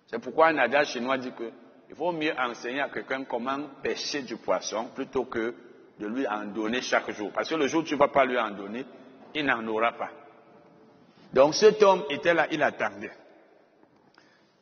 C'est 0.08 0.20
pourquoi 0.20 0.48
un 0.48 0.58
adage 0.60 0.94
chinois 0.94 1.18
dit 1.18 1.34
que 1.34 1.52
il 1.90 1.96
vaut 1.96 2.14
mieux 2.14 2.34
enseigner 2.40 2.80
à 2.80 2.88
quelqu'un 2.90 3.26
comment 3.26 3.60
pêcher 3.84 4.22
du 4.22 4.38
poisson 4.38 4.86
plutôt 4.96 5.26
que 5.26 5.54
de 6.00 6.08
lui 6.08 6.26
en 6.28 6.46
donner 6.46 6.82
chaque 6.82 7.12
jour. 7.12 7.32
Parce 7.32 7.50
que 7.50 7.56
le 7.56 7.68
jour 7.68 7.82
où 7.82 7.86
tu 7.86 7.94
ne 7.96 8.00
vas 8.00 8.08
pas 8.08 8.26
lui 8.26 8.40
en 8.40 8.52
donner, 8.52 8.86
il 9.36 9.46
n'en 9.46 9.66
aura 9.68 9.92
pas. 9.92 10.10
Donc 11.34 11.56
cet 11.56 11.84
homme 11.84 12.04
était 12.10 12.34
là, 12.34 12.48
il 12.52 12.64
attendait. 12.64 13.12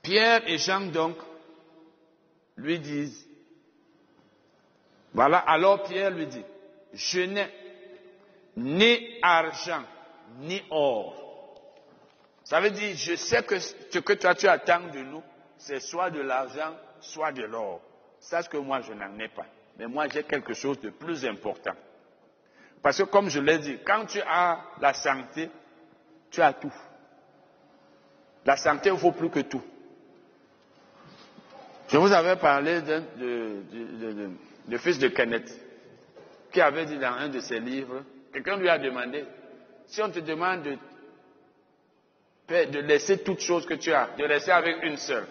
Pierre 0.02 0.42
et 0.48 0.58
Jean 0.58 0.92
donc 0.92 1.18
lui 2.58 2.80
disent, 2.80 3.28
voilà, 5.14 5.38
alors 5.38 5.84
Pierre 5.84 6.12
lui 6.12 6.28
dit, 6.28 6.44
je 6.94 7.22
n'ai 7.22 7.48
ni 8.58 9.20
argent, 9.22 9.84
ni 10.40 10.62
or. 10.72 11.24
Ça 12.44 12.60
veut 12.60 12.72
dire, 12.72 12.96
je 12.96 13.16
sais 13.16 13.44
que 13.44 13.60
ce 13.60 14.00
que 14.00 14.14
toi 14.14 14.34
tu 14.34 14.48
attends 14.48 14.88
de 14.92 15.00
nous, 15.00 15.22
c'est 15.58 15.80
soit 15.80 16.10
de 16.10 16.22
l'argent, 16.22 16.76
soit 17.00 17.32
de 17.32 17.44
l'or. 17.44 17.82
Sache 18.20 18.50
que 18.50 18.58
moi 18.58 18.82
je 18.82 18.94
n'en 18.94 19.18
ai 19.20 19.28
pas. 19.28 19.46
Mais 19.78 19.88
moi 19.88 20.08
j'ai 20.08 20.24
quelque 20.24 20.54
chose 20.54 20.80
de 20.82 20.90
plus 20.90 21.26
important. 21.26 21.76
Parce 22.82 22.98
que 22.98 23.04
comme 23.04 23.30
je 23.30 23.40
l'ai 23.40 23.58
dit, 23.60 23.78
quand 23.86 24.06
tu 24.06 24.22
as 24.22 24.60
la 24.80 24.94
santé, 24.94 25.50
tu 26.32 26.42
as 26.42 26.54
tout. 26.54 26.74
La 28.46 28.56
santé 28.56 28.90
vaut 28.92 29.12
plus 29.12 29.30
que 29.30 29.42
tout. 29.42 29.64
Je 31.90 31.98
vous 31.98 32.12
avais 32.12 32.36
parlé 32.36 32.82
du 34.68 34.78
fils 34.78 35.00
de 35.00 35.08
Kenneth, 35.10 35.52
qui 36.52 36.62
avait 36.62 36.86
dit 36.86 36.98
dans 36.98 37.14
un 37.14 37.30
de 37.30 37.40
ses 37.40 37.60
livres, 37.60 38.04
quelqu'un 38.34 38.58
lui 38.58 38.70
a 38.70 38.78
demandé, 38.78 39.26
si 39.86 40.02
on 40.02 40.10
te 40.10 40.20
demande 40.20 40.64
de, 40.64 40.78
de 42.66 42.80
laisser 42.80 43.24
toute 43.24 43.40
chose 43.40 43.66
que 43.66 43.76
tu 43.76 43.94
as, 43.94 44.10
de 44.18 44.26
rester 44.26 44.52
avec 44.52 44.84
une 44.84 44.98
seule, 44.98 45.28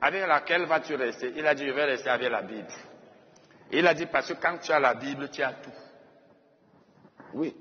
avec 0.00 0.26
laquelle 0.26 0.64
vas-tu 0.64 0.94
rester? 0.94 1.32
Il 1.36 1.46
a 1.46 1.54
dit, 1.54 1.66
je 1.66 1.72
vais 1.72 1.84
rester 1.84 2.08
avec 2.08 2.30
la 2.30 2.42
Bible. 2.42 2.66
Il 3.74 3.86
a 3.86 3.94
dit, 3.94 4.06
parce 4.06 4.28
que 4.32 4.40
quand 4.40 4.58
tu 4.58 4.72
as 4.72 4.78
la 4.78 4.94
Bible, 4.94 5.28
tu 5.30 5.42
as 5.42 5.52
tout. 5.52 5.70
Oui. 7.34 7.54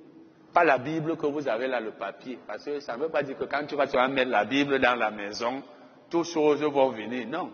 Pas 0.53 0.63
la 0.63 0.77
Bible 0.77 1.17
que 1.17 1.25
vous 1.25 1.47
avez 1.47 1.67
là, 1.67 1.79
le 1.79 1.91
papier. 1.91 2.37
Parce 2.45 2.63
que 2.63 2.79
ça 2.79 2.95
ne 2.95 3.03
veut 3.03 3.09
pas 3.09 3.23
dire 3.23 3.37
que 3.37 3.45
quand 3.45 3.65
tu 3.65 3.75
vas, 3.75 3.87
tu 3.87 3.95
vas 3.95 4.07
mettre 4.07 4.29
la 4.29 4.45
Bible 4.45 4.79
dans 4.79 4.95
la 4.95 5.09
maison, 5.09 5.63
toutes 6.09 6.27
choses 6.27 6.61
vont 6.61 6.89
venir. 6.89 7.27
Non. 7.27 7.51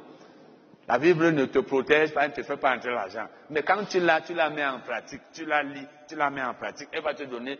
La 0.87 0.97
Bible 0.99 1.31
ne 1.31 1.45
te 1.45 1.59
protège 1.59 2.13
pas, 2.13 2.25
elle 2.25 2.31
ne 2.31 2.35
te 2.35 2.43
fait 2.43 2.57
pas 2.57 2.75
entrer 2.75 2.91
l'argent. 2.91 3.27
Mais 3.51 3.61
quand 3.63 3.85
tu 3.87 3.99
l'as, 3.99 4.21
tu 4.21 4.33
la 4.33 4.49
mets 4.49 4.65
en 4.65 4.79
pratique. 4.79 5.21
Tu 5.31 5.45
la 5.45 5.63
lis, 5.63 5.87
tu 6.07 6.15
la 6.15 6.29
mets 6.29 6.43
en 6.43 6.55
pratique. 6.55 6.89
Elle 6.91 7.03
va 7.03 7.13
te 7.13 7.23
donner 7.23 7.57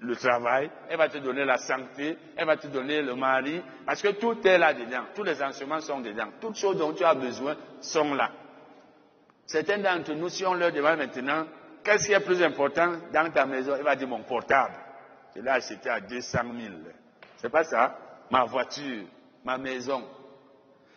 le 0.00 0.16
travail, 0.16 0.68
elle 0.88 0.98
va 0.98 1.08
te 1.08 1.18
donner 1.18 1.44
la 1.44 1.58
santé, 1.58 2.16
elle 2.36 2.46
va 2.46 2.56
te 2.56 2.66
donner 2.66 3.02
le 3.02 3.14
mari. 3.14 3.62
Parce 3.86 4.02
que 4.02 4.08
tout 4.08 4.44
est 4.44 4.58
là 4.58 4.74
dedans. 4.74 5.04
Tous 5.14 5.22
les 5.22 5.40
enseignements 5.40 5.80
sont 5.80 6.00
dedans. 6.00 6.28
Toutes 6.40 6.56
choses 6.56 6.78
dont 6.78 6.92
tu 6.92 7.04
as 7.04 7.14
besoin 7.14 7.54
sont 7.80 8.14
là. 8.14 8.30
Certains 9.52 9.78
d'entre 9.78 10.12
nous, 10.14 10.28
si 10.30 10.44
on 10.46 10.54
leur 10.54 10.72
demande 10.72 10.98
maintenant, 10.98 11.44
Qu'est-ce 11.82 12.06
qui 12.06 12.12
est 12.12 12.20
plus 12.20 12.42
important 12.42 12.92
dans 13.12 13.30
ta 13.32 13.44
maison 13.44 13.74
Il 13.76 13.82
va 13.82 13.96
dire 13.96 14.08
mon 14.08 14.22
portable. 14.22 14.74
Je 15.34 15.40
l'ai 15.40 15.50
acheté 15.50 15.88
à 15.90 16.00
200 16.00 16.38
000. 16.58 16.74
C'est 17.38 17.48
pas 17.50 17.64
ça 17.64 17.98
Ma 18.30 18.44
voiture, 18.44 19.04
ma 19.44 19.58
maison. 19.58 20.02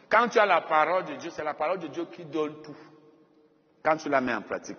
Quand 0.08 0.30
tu 0.30 0.40
as 0.40 0.45
la 0.45 0.61
parole 0.61 1.06
de 1.06 1.16
Dieu, 1.16 1.32
c'est 1.32 1.43
la 1.43 1.53
parole 1.53 1.80
de 1.80 1.88
Dieu 1.88 2.06
qui 2.11 2.24
donne 2.25 2.61
tout. 2.61 2.77
Quand 3.84 3.98
tu 3.98 4.09
la 4.09 4.22
mets 4.22 4.34
en 4.34 4.42
pratique. 4.42 4.77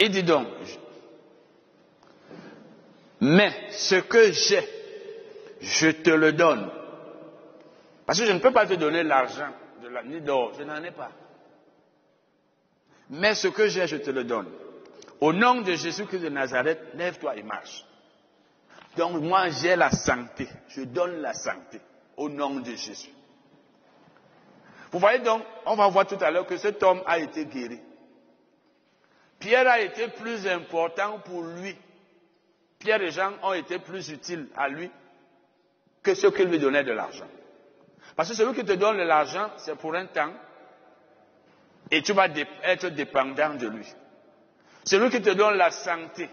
Il 0.00 0.10
dit 0.10 0.22
donc, 0.24 0.48
mais 3.20 3.52
ce 3.70 3.96
que 3.96 4.32
j'ai, 4.32 4.68
je 5.60 5.90
te 5.90 6.10
le 6.10 6.32
donne. 6.32 6.68
Parce 8.04 8.18
que 8.18 8.26
je 8.26 8.32
ne 8.32 8.38
peux 8.40 8.52
pas 8.52 8.66
te 8.66 8.74
donner 8.74 9.02
l'argent, 9.02 9.50
ni 10.06 10.20
d'or, 10.20 10.52
je 10.58 10.64
n'en 10.64 10.82
ai 10.82 10.90
pas 10.90 11.10
mais 13.10 13.34
ce 13.34 13.48
que 13.48 13.68
j'ai, 13.68 13.86
je 13.86 13.96
te 13.96 14.10
le 14.10 14.24
donne. 14.24 14.50
Au 15.20 15.32
nom 15.32 15.60
de 15.60 15.74
Jésus-Christ 15.74 16.20
de 16.20 16.28
Nazareth, 16.28 16.80
lève-toi 16.94 17.36
et 17.36 17.42
marche. 17.42 17.84
Donc 18.96 19.20
moi, 19.22 19.48
j'ai 19.50 19.76
la 19.76 19.90
santé. 19.90 20.48
Je 20.68 20.82
donne 20.82 21.20
la 21.20 21.34
santé 21.34 21.80
au 22.16 22.28
nom 22.28 22.60
de 22.60 22.70
Jésus. 22.74 23.10
Vous 24.92 24.98
voyez 24.98 25.18
donc, 25.18 25.42
on 25.66 25.74
va 25.74 25.88
voir 25.88 26.06
tout 26.06 26.18
à 26.20 26.30
l'heure 26.30 26.46
que 26.46 26.56
cet 26.56 26.82
homme 26.82 27.02
a 27.06 27.18
été 27.18 27.46
guéri. 27.46 27.80
Pierre 29.40 29.68
a 29.68 29.80
été 29.80 30.08
plus 30.08 30.46
important 30.46 31.18
pour 31.18 31.42
lui. 31.42 31.76
Pierre 32.78 33.02
et 33.02 33.10
Jean 33.10 33.32
ont 33.42 33.52
été 33.52 33.78
plus 33.78 34.08
utiles 34.10 34.48
à 34.56 34.68
lui 34.68 34.90
que 36.02 36.14
ceux 36.14 36.30
qui 36.30 36.44
lui 36.44 36.58
donnaient 36.58 36.84
de 36.84 36.92
l'argent. 36.92 37.26
Parce 38.14 38.28
que 38.28 38.34
celui 38.36 38.54
qui 38.54 38.64
te 38.64 38.72
donne 38.72 38.96
de 38.98 39.02
l'argent, 39.02 39.50
c'est 39.56 39.74
pour 39.76 39.94
un 39.94 40.06
temps, 40.06 40.32
et 41.90 42.02
tu 42.02 42.12
vas 42.12 42.28
être 42.62 42.88
dépendant 42.88 43.54
de 43.54 43.68
lui. 43.68 43.86
Celui 44.84 45.10
qui 45.10 45.22
te 45.22 45.30
donne 45.30 45.56
la 45.56 45.70
santé 45.70 46.28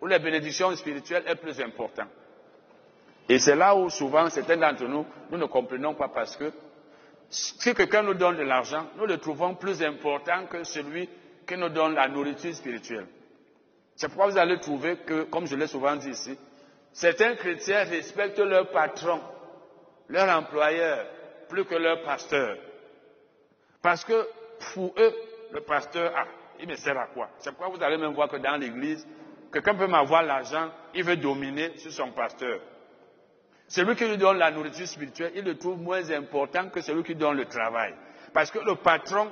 ou 0.00 0.06
les 0.06 0.18
bénédictions 0.18 0.74
spirituelles 0.76 1.24
est 1.26 1.36
plus 1.36 1.60
important. 1.60 2.06
Et 3.28 3.38
c'est 3.38 3.56
là 3.56 3.74
où 3.74 3.90
souvent 3.90 4.28
certains 4.30 4.56
d'entre 4.56 4.84
nous, 4.84 5.04
nous 5.30 5.38
ne 5.38 5.46
comprenons 5.46 5.94
pas 5.94 6.08
parce 6.08 6.36
que 6.36 6.52
si 7.28 7.74
quelqu'un 7.74 8.02
nous 8.02 8.14
donne 8.14 8.36
de 8.36 8.42
l'argent, 8.42 8.86
nous 8.96 9.06
le 9.06 9.18
trouvons 9.18 9.54
plus 9.56 9.82
important 9.82 10.46
que 10.46 10.62
celui 10.62 11.08
qui 11.46 11.56
nous 11.56 11.68
donne 11.68 11.94
la 11.94 12.08
nourriture 12.08 12.54
spirituelle. 12.54 13.06
C'est 13.96 14.08
pourquoi 14.08 14.28
vous 14.28 14.38
allez 14.38 14.60
trouver 14.60 14.98
que, 14.98 15.22
comme 15.24 15.46
je 15.46 15.56
l'ai 15.56 15.66
souvent 15.66 15.96
dit 15.96 16.10
ici, 16.10 16.38
certains 16.92 17.34
chrétiens 17.34 17.84
respectent 17.84 18.38
leur 18.38 18.70
patron, 18.70 19.20
leur 20.08 20.28
employeur, 20.36 21.06
plus 21.48 21.64
que 21.64 21.74
leur 21.74 22.02
pasteur. 22.02 22.56
Parce 23.82 24.04
que 24.04 24.28
pour 24.72 24.94
eux, 24.98 25.14
le 25.52 25.60
pasteur, 25.60 26.12
ah, 26.16 26.26
il 26.60 26.68
me 26.68 26.76
sert 26.76 26.98
à 26.98 27.06
quoi? 27.06 27.28
C'est 27.38 27.50
pourquoi 27.52 27.76
vous 27.76 27.82
allez 27.82 27.96
même 27.98 28.14
voir 28.14 28.28
que 28.28 28.36
dans 28.36 28.56
l'église, 28.56 29.06
quelqu'un 29.52 29.74
peut 29.74 29.86
m'avoir 29.86 30.22
l'argent, 30.22 30.70
il 30.94 31.04
veut 31.04 31.16
dominer 31.16 31.76
sur 31.78 31.92
son 31.92 32.10
pasteur. 32.12 32.60
Celui 33.68 33.96
qui 33.96 34.06
lui 34.06 34.16
donne 34.16 34.38
la 34.38 34.50
nourriture 34.50 34.86
spirituelle, 34.86 35.32
il 35.34 35.44
le 35.44 35.58
trouve 35.58 35.80
moins 35.80 36.08
important 36.10 36.68
que 36.68 36.80
celui 36.80 37.02
qui 37.02 37.14
donne 37.14 37.36
le 37.36 37.46
travail. 37.46 37.94
Parce 38.32 38.50
que 38.50 38.58
le 38.60 38.76
patron, 38.76 39.28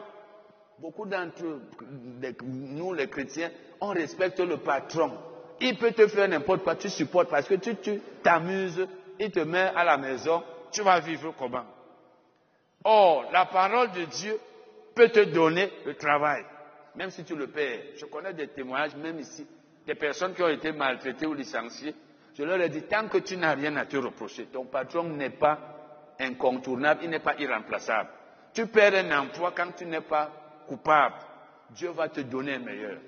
beaucoup 0.78 1.06
d'entre 1.06 1.60
nous 2.42 2.92
les 2.92 3.08
chrétiens, 3.08 3.50
on 3.80 3.88
respecte 3.88 4.40
le 4.40 4.56
patron. 4.56 5.12
Il 5.60 5.76
peut 5.78 5.92
te 5.92 6.08
faire 6.08 6.28
n'importe 6.28 6.64
quoi, 6.64 6.74
tu 6.74 6.88
supportes 6.88 7.30
parce 7.30 7.46
que 7.46 7.54
tu 7.54 8.00
t'amuses, 8.22 8.86
il 9.20 9.30
te 9.30 9.40
met 9.40 9.70
à 9.74 9.84
la 9.84 9.96
maison, 9.96 10.42
tu 10.72 10.82
vas 10.82 10.98
vivre 10.98 11.32
comment? 11.38 11.64
Or, 12.82 13.30
la 13.32 13.46
parole 13.46 13.92
de 13.92 14.04
Dieu 14.04 14.38
peut 14.94 15.08
te 15.08 15.20
donner 15.24 15.70
le 15.84 15.94
travail, 15.94 16.44
même 16.94 17.10
si 17.10 17.24
tu 17.24 17.34
le 17.36 17.48
perds. 17.48 17.80
Je 17.96 18.06
connais 18.06 18.32
des 18.32 18.48
témoignages, 18.48 18.96
même 18.96 19.18
ici, 19.18 19.46
des 19.86 19.94
personnes 19.94 20.34
qui 20.34 20.42
ont 20.42 20.48
été 20.48 20.72
maltraitées 20.72 21.26
ou 21.26 21.34
licenciées. 21.34 21.94
Je 22.36 22.42
leur 22.42 22.60
ai 22.60 22.68
dit, 22.68 22.82
tant 22.82 23.08
que 23.08 23.18
tu 23.18 23.36
n'as 23.36 23.54
rien 23.54 23.76
à 23.76 23.86
te 23.86 23.96
reprocher, 23.96 24.46
ton 24.46 24.64
patron 24.64 25.04
n'est 25.04 25.30
pas 25.30 25.58
incontournable, 26.18 27.00
il 27.04 27.10
n'est 27.10 27.20
pas 27.20 27.34
irremplaçable. 27.38 28.10
Tu 28.52 28.66
perds 28.66 28.94
un 28.94 29.18
emploi 29.18 29.52
quand 29.56 29.72
tu 29.76 29.86
n'es 29.86 30.00
pas 30.00 30.30
coupable. 30.68 31.16
Dieu 31.70 31.90
va 31.90 32.08
te 32.08 32.20
donner 32.20 32.54
un 32.54 32.60
meilleur. 32.60 32.98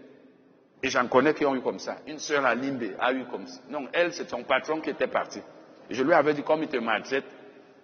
Et 0.83 0.89
j'en 0.89 1.07
connais 1.09 1.35
qui 1.35 1.47
ont 1.47 1.55
eu 1.55 1.63
comme 1.63 1.79
ça. 1.79 1.99
Une 2.07 2.19
sœur 2.19 2.45
à 2.45 2.55
Limbe 2.55 2.95
a 2.99 3.13
eu 3.13 3.25
comme 3.27 3.47
ça. 3.47 3.61
Non, 3.69 3.89
elle, 3.93 4.13
c'est 4.13 4.27
ton 4.27 4.43
patron 4.45 4.81
qui 4.81 4.91
était 4.91 5.07
parti. 5.07 5.41
Et 5.89 5.95
je 5.95 6.03
lui 6.03 6.13
avais 6.13 6.35
dit, 6.35 6.43
comme 6.43 6.63
il 6.63 6.69
te 6.69 6.77
maltraite, 6.77 7.25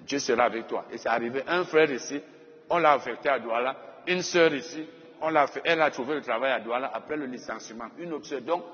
Dieu 0.00 0.18
sera 0.18 0.44
avec 0.44 0.66
toi. 0.66 0.86
Et 0.90 0.98
c'est 0.98 1.08
arrivé. 1.08 1.42
Un 1.47 1.64
frère 1.64 1.90
ici, 1.90 2.20
on 2.68 2.78
l'a 2.78 2.92
affecté 2.92 3.28
à 3.28 3.39
Douala 3.39 3.76
une 4.06 4.22
sœur 4.22 4.55
ici, 4.55 4.86
elle 5.64 5.81
a 5.81 5.90
trouvé 5.90 6.14
le 6.14 6.22
travail 6.22 6.52
à 6.52 6.60
Douala 6.60 6.90
après 6.92 7.16
le 7.16 7.26
licenciement. 7.26 7.89
Une 7.98 8.12
autre 8.12 8.26
chose. 8.26 8.42
Donc, 8.42 8.64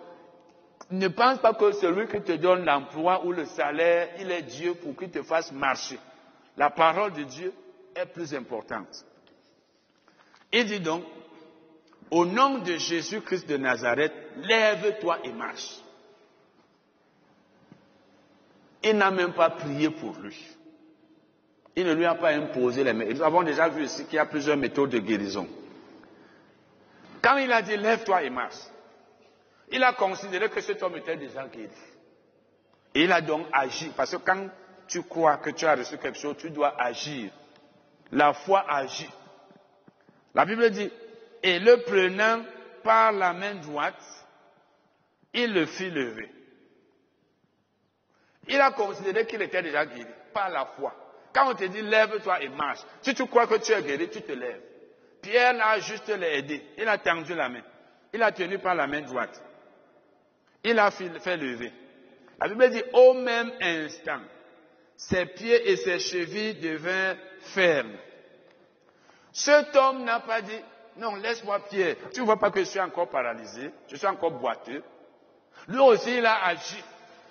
ne 0.90 1.08
pense 1.08 1.38
pas 1.38 1.52
que 1.54 1.72
celui 1.72 2.06
qui 2.06 2.20
te 2.22 2.32
donne 2.32 2.64
l'emploi 2.64 3.24
ou 3.24 3.32
le 3.32 3.44
salaire, 3.44 4.08
il 4.20 4.30
est 4.30 4.42
Dieu 4.42 4.74
pour 4.74 4.96
qu'il 4.96 5.10
te 5.10 5.22
fasse 5.22 5.52
marcher. 5.52 5.98
La 6.56 6.70
parole 6.70 7.12
de 7.12 7.24
Dieu 7.24 7.52
est 7.94 8.06
plus 8.06 8.34
importante. 8.34 9.04
Il 10.52 10.64
dit 10.64 10.80
donc, 10.80 11.04
au 12.10 12.24
nom 12.24 12.58
de 12.58 12.76
Jésus-Christ 12.76 13.46
de 13.48 13.58
Nazareth, 13.58 14.12
lève-toi 14.36 15.18
et 15.24 15.32
marche. 15.32 15.76
Il 18.82 18.96
n'a 18.96 19.10
même 19.10 19.34
pas 19.34 19.50
prié 19.50 19.90
pour 19.90 20.14
lui. 20.20 20.57
Il 21.78 21.86
ne 21.86 21.94
lui 21.94 22.06
a 22.06 22.16
pas 22.16 22.30
imposé 22.30 22.82
les 22.82 22.92
mains. 22.92 23.04
Nous 23.04 23.22
avons 23.22 23.44
déjà 23.44 23.68
vu 23.68 23.84
ici 23.84 24.04
qu'il 24.06 24.16
y 24.16 24.18
a 24.18 24.26
plusieurs 24.26 24.56
méthodes 24.56 24.90
de 24.90 24.98
guérison. 24.98 25.46
Quand 27.22 27.36
il 27.36 27.52
a 27.52 27.62
dit 27.62 27.76
lève-toi 27.76 28.24
et 28.24 28.30
marche, 28.30 28.64
il 29.70 29.84
a 29.84 29.92
considéré 29.92 30.50
que 30.50 30.60
cet 30.60 30.82
homme 30.82 30.96
était 30.96 31.16
déjà 31.16 31.46
guéri. 31.46 31.70
Et 32.96 33.04
il 33.04 33.12
a 33.12 33.20
donc 33.20 33.46
agi. 33.52 33.92
Parce 33.96 34.10
que 34.10 34.16
quand 34.16 34.48
tu 34.88 35.04
crois 35.04 35.36
que 35.36 35.50
tu 35.50 35.66
as 35.66 35.76
reçu 35.76 35.96
quelque 35.98 36.18
chose, 36.18 36.34
tu 36.36 36.50
dois 36.50 36.74
agir. 36.82 37.30
La 38.10 38.32
foi 38.32 38.64
agit. 38.68 39.10
La 40.34 40.44
Bible 40.46 40.70
dit, 40.70 40.90
et 41.44 41.60
le 41.60 41.76
prenant 41.84 42.42
par 42.82 43.12
la 43.12 43.32
main 43.32 43.54
droite, 43.54 44.02
il 45.32 45.54
le 45.54 45.64
fit 45.66 45.90
lever. 45.90 46.28
Il 48.48 48.60
a 48.60 48.72
considéré 48.72 49.28
qu'il 49.28 49.40
était 49.42 49.62
déjà 49.62 49.86
guéri 49.86 50.06
par 50.34 50.48
la 50.48 50.66
foi. 50.66 50.92
Quand 51.38 51.52
on 51.52 51.54
te 51.54 51.64
dit 51.64 51.82
lève-toi 51.82 52.42
et 52.42 52.48
marche, 52.48 52.80
si 53.00 53.14
tu 53.14 53.24
crois 53.26 53.46
que 53.46 53.54
tu 53.58 53.70
es 53.70 53.80
guéri, 53.82 54.08
tu 54.08 54.22
te 54.22 54.32
lèves. 54.32 54.60
Pierre 55.22 55.54
a 55.64 55.78
juste 55.78 56.08
l'aidé. 56.08 56.64
Il 56.76 56.88
a 56.88 56.98
tendu 56.98 57.32
la 57.32 57.48
main. 57.48 57.62
Il 58.12 58.20
a 58.24 58.32
tenu 58.32 58.58
par 58.58 58.74
la 58.74 58.88
main 58.88 59.02
droite. 59.02 59.40
Il 60.64 60.76
a 60.80 60.90
fait 60.90 61.36
lever. 61.36 61.72
La 62.40 62.48
Bible 62.48 62.70
dit 62.70 62.82
au 62.92 63.14
même 63.14 63.52
instant, 63.60 64.20
ses 64.96 65.26
pieds 65.26 65.70
et 65.70 65.76
ses 65.76 66.00
chevilles 66.00 66.54
devinrent 66.54 67.16
fermes. 67.40 67.96
Cet 69.32 69.76
homme 69.76 70.02
n'a 70.02 70.18
pas 70.18 70.42
dit, 70.42 70.60
non, 70.96 71.14
laisse-moi 71.14 71.60
Pierre. 71.70 71.96
Tu 72.12 72.20
ne 72.20 72.26
vois 72.26 72.40
pas 72.40 72.50
que 72.50 72.58
je 72.60 72.64
suis 72.64 72.80
encore 72.80 73.08
paralysé, 73.08 73.70
je 73.86 73.94
suis 73.94 74.06
encore 74.08 74.32
boiteux. 74.32 74.82
Lui 75.68 75.78
aussi, 75.78 76.16
il 76.16 76.26
a 76.26 76.46
agi. 76.46 76.82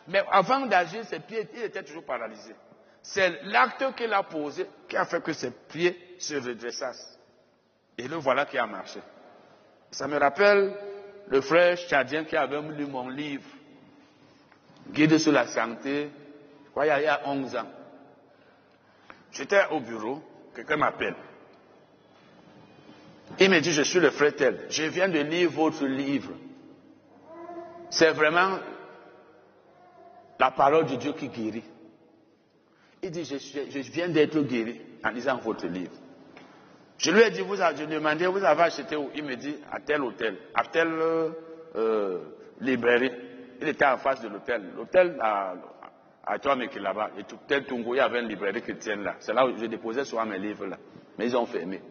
Mais 0.07 0.23
avant 0.31 0.65
d'agir, 0.65 1.03
ses 1.03 1.19
pieds, 1.19 1.45
était 1.61 1.83
toujours 1.83 2.05
paralysé. 2.05 2.55
C'est 3.01 3.43
l'acte 3.43 3.95
qu'il 3.95 4.11
a 4.13 4.23
posé 4.23 4.67
qui 4.87 4.97
a 4.97 5.05
fait 5.05 5.23
que 5.23 5.33
ses 5.33 5.51
pieds 5.51 6.15
se 6.19 6.35
redressassent. 6.35 7.17
Et 7.97 8.07
le 8.07 8.17
voilà 8.17 8.45
qui 8.45 8.57
a 8.57 8.65
marché. 8.67 8.99
Ça 9.91 10.07
me 10.07 10.17
rappelle 10.17 10.75
le 11.29 11.41
frère 11.41 11.77
tchadien 11.77 12.25
qui 12.25 12.35
avait 12.35 12.61
lu 12.61 12.85
mon 12.85 13.09
livre, 13.09 13.49
Guide 14.91 15.17
sur 15.17 15.33
la 15.33 15.47
santé, 15.47 16.09
je 16.65 16.69
crois 16.71 16.85
il 16.85 17.03
y 17.03 17.07
a 17.07 17.21
11 17.25 17.55
ans. 17.55 17.71
J'étais 19.31 19.65
au 19.71 19.79
bureau, 19.79 20.21
quelqu'un 20.55 20.77
m'appelle. 20.77 21.15
Il 23.39 23.49
me 23.49 23.59
dit, 23.59 23.73
je 23.73 23.81
suis 23.81 23.99
le 23.99 24.11
frère 24.11 24.35
tel, 24.35 24.67
je 24.69 24.83
viens 24.83 25.09
de 25.09 25.19
lire 25.19 25.49
votre 25.51 25.85
livre. 25.85 26.31
C'est 27.89 28.11
vraiment 28.11 28.59
la 30.39 30.51
parole 30.51 30.85
de 30.85 30.95
Dieu 30.95 31.13
qui 31.13 31.27
guérit. 31.27 31.63
Il 33.03 33.11
dit, 33.11 33.23
je, 33.25 33.91
viens 33.91 34.09
d'être 34.09 34.39
guéri 34.41 34.81
en 35.03 35.09
lisant 35.09 35.37
votre 35.37 35.67
livre. 35.67 35.91
Je 36.97 37.11
lui 37.11 37.21
ai 37.21 37.29
dit, 37.29 37.41
vous 37.41 37.55
je 37.55 37.85
demandé, 37.85 38.25
vous 38.25 38.43
avez 38.43 38.63
acheté 38.63 38.95
où? 38.95 39.09
Il 39.15 39.23
me 39.23 39.35
dit, 39.35 39.55
à 39.71 39.79
tel 39.79 40.01
hôtel, 40.01 40.35
à 40.55 40.63
telle 40.65 40.93
euh, 41.75 42.19
librairie. 42.61 43.11
Il 43.61 43.67
était 43.67 43.85
en 43.85 43.97
face 43.97 44.21
de 44.21 44.29
l'hôtel. 44.29 44.63
L'hôtel 44.75 45.15
à, 45.19 45.53
à 46.25 46.37
qui 46.39 46.79
là-bas, 46.79 47.11
et 47.17 47.23
tel 47.47 47.65
Tungo, 47.65 47.93
il 47.93 47.97
y 47.97 48.01
avait 48.01 48.19
une 48.21 48.27
librairie 48.27 48.61
chrétienne 48.61 49.03
là. 49.03 49.15
C'est 49.19 49.33
là 49.33 49.45
où 49.45 49.57
je 49.57 49.65
déposais 49.65 50.03
souvent 50.03 50.25
mes 50.25 50.39
livres 50.39 50.65
là. 50.65 50.77
Mais 51.17 51.27
ils 51.27 51.37
ont 51.37 51.45
fermé. 51.45 51.81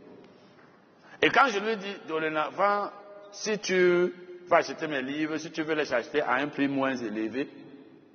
Et 1.23 1.31
quand 1.31 1.47
je 1.49 1.59
lui 1.59 1.71
ai 1.71 1.77
dit, 1.77 1.97
dorénavant, 2.07 2.91
si 3.33 3.59
tu 3.59 4.13
vas 4.49 4.59
acheter 4.59 4.87
mes 4.87 5.03
livres, 5.03 5.37
si 5.39 5.51
tu 5.51 5.63
veux 5.63 5.75
les 5.75 5.93
acheter 5.93 6.21
à 6.21 6.35
un 6.35 6.49
prix 6.49 6.69
moins 6.69 6.95
élevé, 6.95 7.49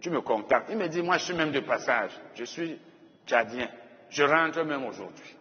tu 0.02 0.10
me 0.10 0.22
contactes. 0.22 0.68
Il 0.70 0.78
me 0.78 0.88
dit, 0.88 1.02
moi 1.02 1.18
je 1.18 1.26
suis 1.26 1.34
même 1.34 1.52
de 1.52 1.60
passage, 1.62 2.12
je 2.36 2.44
suis 2.44 2.80
tchadien, 3.26 3.70
je 4.10 4.24
rentre 4.24 4.64
même 4.64 4.84
aujourd'hui. 4.86 5.36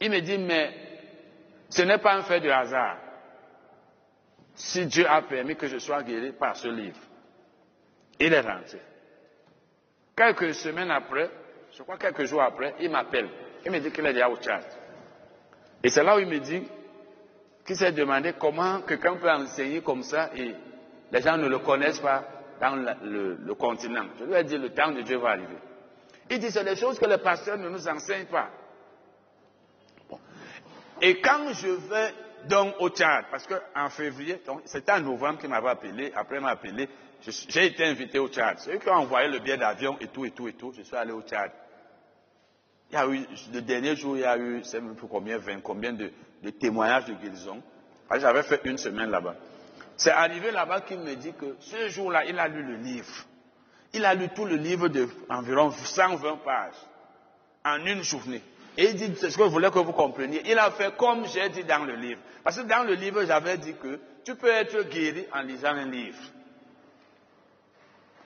Il 0.00 0.10
me 0.10 0.20
dit, 0.20 0.38
mais 0.38 0.72
ce 1.68 1.82
n'est 1.82 1.98
pas 1.98 2.14
un 2.14 2.22
fait 2.22 2.40
de 2.40 2.50
hasard 2.50 2.98
si 4.54 4.86
Dieu 4.86 5.06
a 5.08 5.22
permis 5.22 5.56
que 5.56 5.66
je 5.66 5.78
sois 5.78 6.02
guéri 6.02 6.32
par 6.32 6.56
ce 6.56 6.68
livre. 6.68 6.98
Il 8.20 8.32
est 8.32 8.40
rentré. 8.40 8.80
Quelques 10.14 10.54
semaines 10.54 10.90
après, 10.90 11.30
je 11.76 11.82
crois 11.82 11.96
quelques 11.96 12.24
jours 12.24 12.42
après, 12.42 12.74
il 12.80 12.90
m'appelle. 12.90 13.28
Il 13.64 13.72
me 13.72 13.78
dit 13.80 13.90
qu'il 13.90 14.04
est 14.06 14.12
déjà 14.12 14.28
au 14.28 14.36
Tchad. 14.36 14.64
Et 15.82 15.88
c'est 15.88 16.04
là 16.04 16.16
où 16.16 16.18
il 16.20 16.26
me 16.28 16.38
dit 16.38 16.62
qu'il 17.64 17.76
s'est 17.76 17.92
demandé 17.92 18.34
comment 18.38 18.82
quelqu'un 18.82 19.16
peut 19.16 19.30
enseigner 19.30 19.80
comme 19.80 20.02
ça 20.02 20.30
et 20.36 20.54
les 21.10 21.22
gens 21.22 21.36
ne 21.36 21.48
le 21.48 21.58
connaissent 21.60 22.00
pas 22.00 22.24
dans 22.62 22.76
le, 22.76 23.54
continent. 23.54 24.06
Je 24.20 24.24
lui 24.24 24.34
ai 24.34 24.44
dit, 24.44 24.56
le 24.56 24.70
temps 24.70 24.92
de 24.92 25.02
Dieu 25.02 25.18
va 25.18 25.30
arriver. 25.30 25.58
Il 26.30 26.38
dit, 26.38 26.50
c'est 26.50 26.62
des 26.64 26.76
choses 26.76 26.98
que 26.98 27.06
les 27.06 27.18
pasteurs 27.18 27.58
ne 27.58 27.68
nous 27.68 27.88
enseignent 27.88 28.26
pas. 28.26 28.50
Et 31.00 31.20
quand 31.20 31.52
je 31.52 31.68
vais 31.68 32.14
donc 32.48 32.76
au 32.78 32.88
Tchad, 32.88 33.24
parce 33.32 33.48
qu'en 33.48 33.90
février, 33.90 34.40
c'était 34.64 34.92
en 34.92 35.00
novembre 35.00 35.40
qu'il 35.40 35.50
m'avait 35.50 35.70
appelé, 35.70 36.12
après 36.14 36.38
m'a 36.38 36.50
appelé, 36.50 36.88
j'ai 37.48 37.66
été 37.66 37.84
invité 37.84 38.20
au 38.20 38.28
Tchad. 38.28 38.58
C'est 38.60 38.74
eux 38.74 38.78
qui 38.78 38.88
ont 38.88 38.94
envoyé 38.94 39.28
le 39.28 39.40
billet 39.40 39.56
d'avion 39.56 39.96
et 40.00 40.06
tout, 40.06 40.24
et 40.24 40.30
tout, 40.30 40.46
et 40.46 40.52
tout. 40.52 40.72
Je 40.76 40.82
suis 40.82 40.96
allé 40.96 41.10
au 41.10 41.22
Tchad. 41.22 41.50
Il 42.90 42.94
y 42.94 42.98
a 42.98 43.06
eu, 43.08 43.26
le 43.52 43.60
dernier 43.60 43.96
jour, 43.96 44.16
il 44.16 44.20
y 44.20 44.24
a 44.24 44.36
eu, 44.38 44.58
je 44.58 44.64
sais 44.64 44.80
même 44.80 44.94
plus 44.94 45.08
combien, 45.08 45.38
20, 45.38 45.60
combien 45.62 45.92
de, 45.92 46.12
témoignages 46.60 47.06
de 47.06 47.14
guérison. 47.14 47.60
J'avais 48.16 48.42
fait 48.44 48.60
une 48.64 48.78
semaine 48.78 49.10
là-bas. 49.10 49.34
C'est 49.96 50.10
arrivé 50.10 50.50
là-bas 50.50 50.80
qu'il 50.82 50.98
me 50.98 51.14
dit 51.14 51.32
que 51.32 51.56
ce 51.60 51.88
jour-là, 51.88 52.24
il 52.24 52.38
a 52.38 52.48
lu 52.48 52.62
le 52.62 52.76
livre. 52.76 53.12
Il 53.92 54.04
a 54.04 54.14
lu 54.14 54.28
tout 54.30 54.44
le 54.44 54.56
livre 54.56 54.88
d'environ 54.88 55.70
120 55.70 56.36
pages 56.38 56.74
en 57.64 57.84
une 57.84 58.02
journée. 58.02 58.42
Et 58.76 58.86
il 58.86 58.94
dit, 58.94 59.12
c'est 59.18 59.30
ce 59.30 59.36
que 59.36 59.44
je 59.44 59.48
voulais 59.50 59.70
que 59.70 59.78
vous 59.78 59.92
compreniez. 59.92 60.42
Il 60.46 60.58
a 60.58 60.70
fait 60.70 60.96
comme 60.96 61.26
j'ai 61.26 61.48
dit 61.50 61.64
dans 61.64 61.84
le 61.84 61.94
livre. 61.94 62.20
Parce 62.42 62.56
que 62.56 62.62
dans 62.62 62.84
le 62.84 62.94
livre, 62.94 63.24
j'avais 63.24 63.58
dit 63.58 63.74
que 63.74 64.00
tu 64.24 64.34
peux 64.34 64.48
être 64.48 64.88
guéri 64.88 65.26
en 65.32 65.42
lisant 65.42 65.68
un 65.68 65.84
livre. 65.90 66.22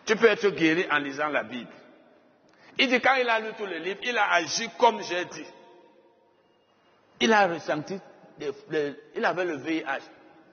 Tu 0.05 0.15
peux 0.15 0.27
être 0.27 0.49
guéri 0.51 0.87
en 0.91 0.99
lisant 0.99 1.29
la 1.29 1.43
Bible. 1.43 1.73
Il 2.79 2.89
dit, 2.89 3.01
quand 3.01 3.15
il 3.17 3.29
a 3.29 3.41
lu 3.41 3.49
tout 3.59 3.67
le 3.67 3.79
livre, 3.79 3.99
il 4.05 4.17
a 4.17 4.33
agi 4.35 4.69
comme 4.79 5.03
j'ai 5.03 5.25
dit. 5.25 5.47
Il 7.21 7.33
a 7.33 7.49
ressenti, 7.49 7.99
il 9.17 9.25
avait 9.25 9.45
le 9.47 9.57
VIH. 9.57 10.03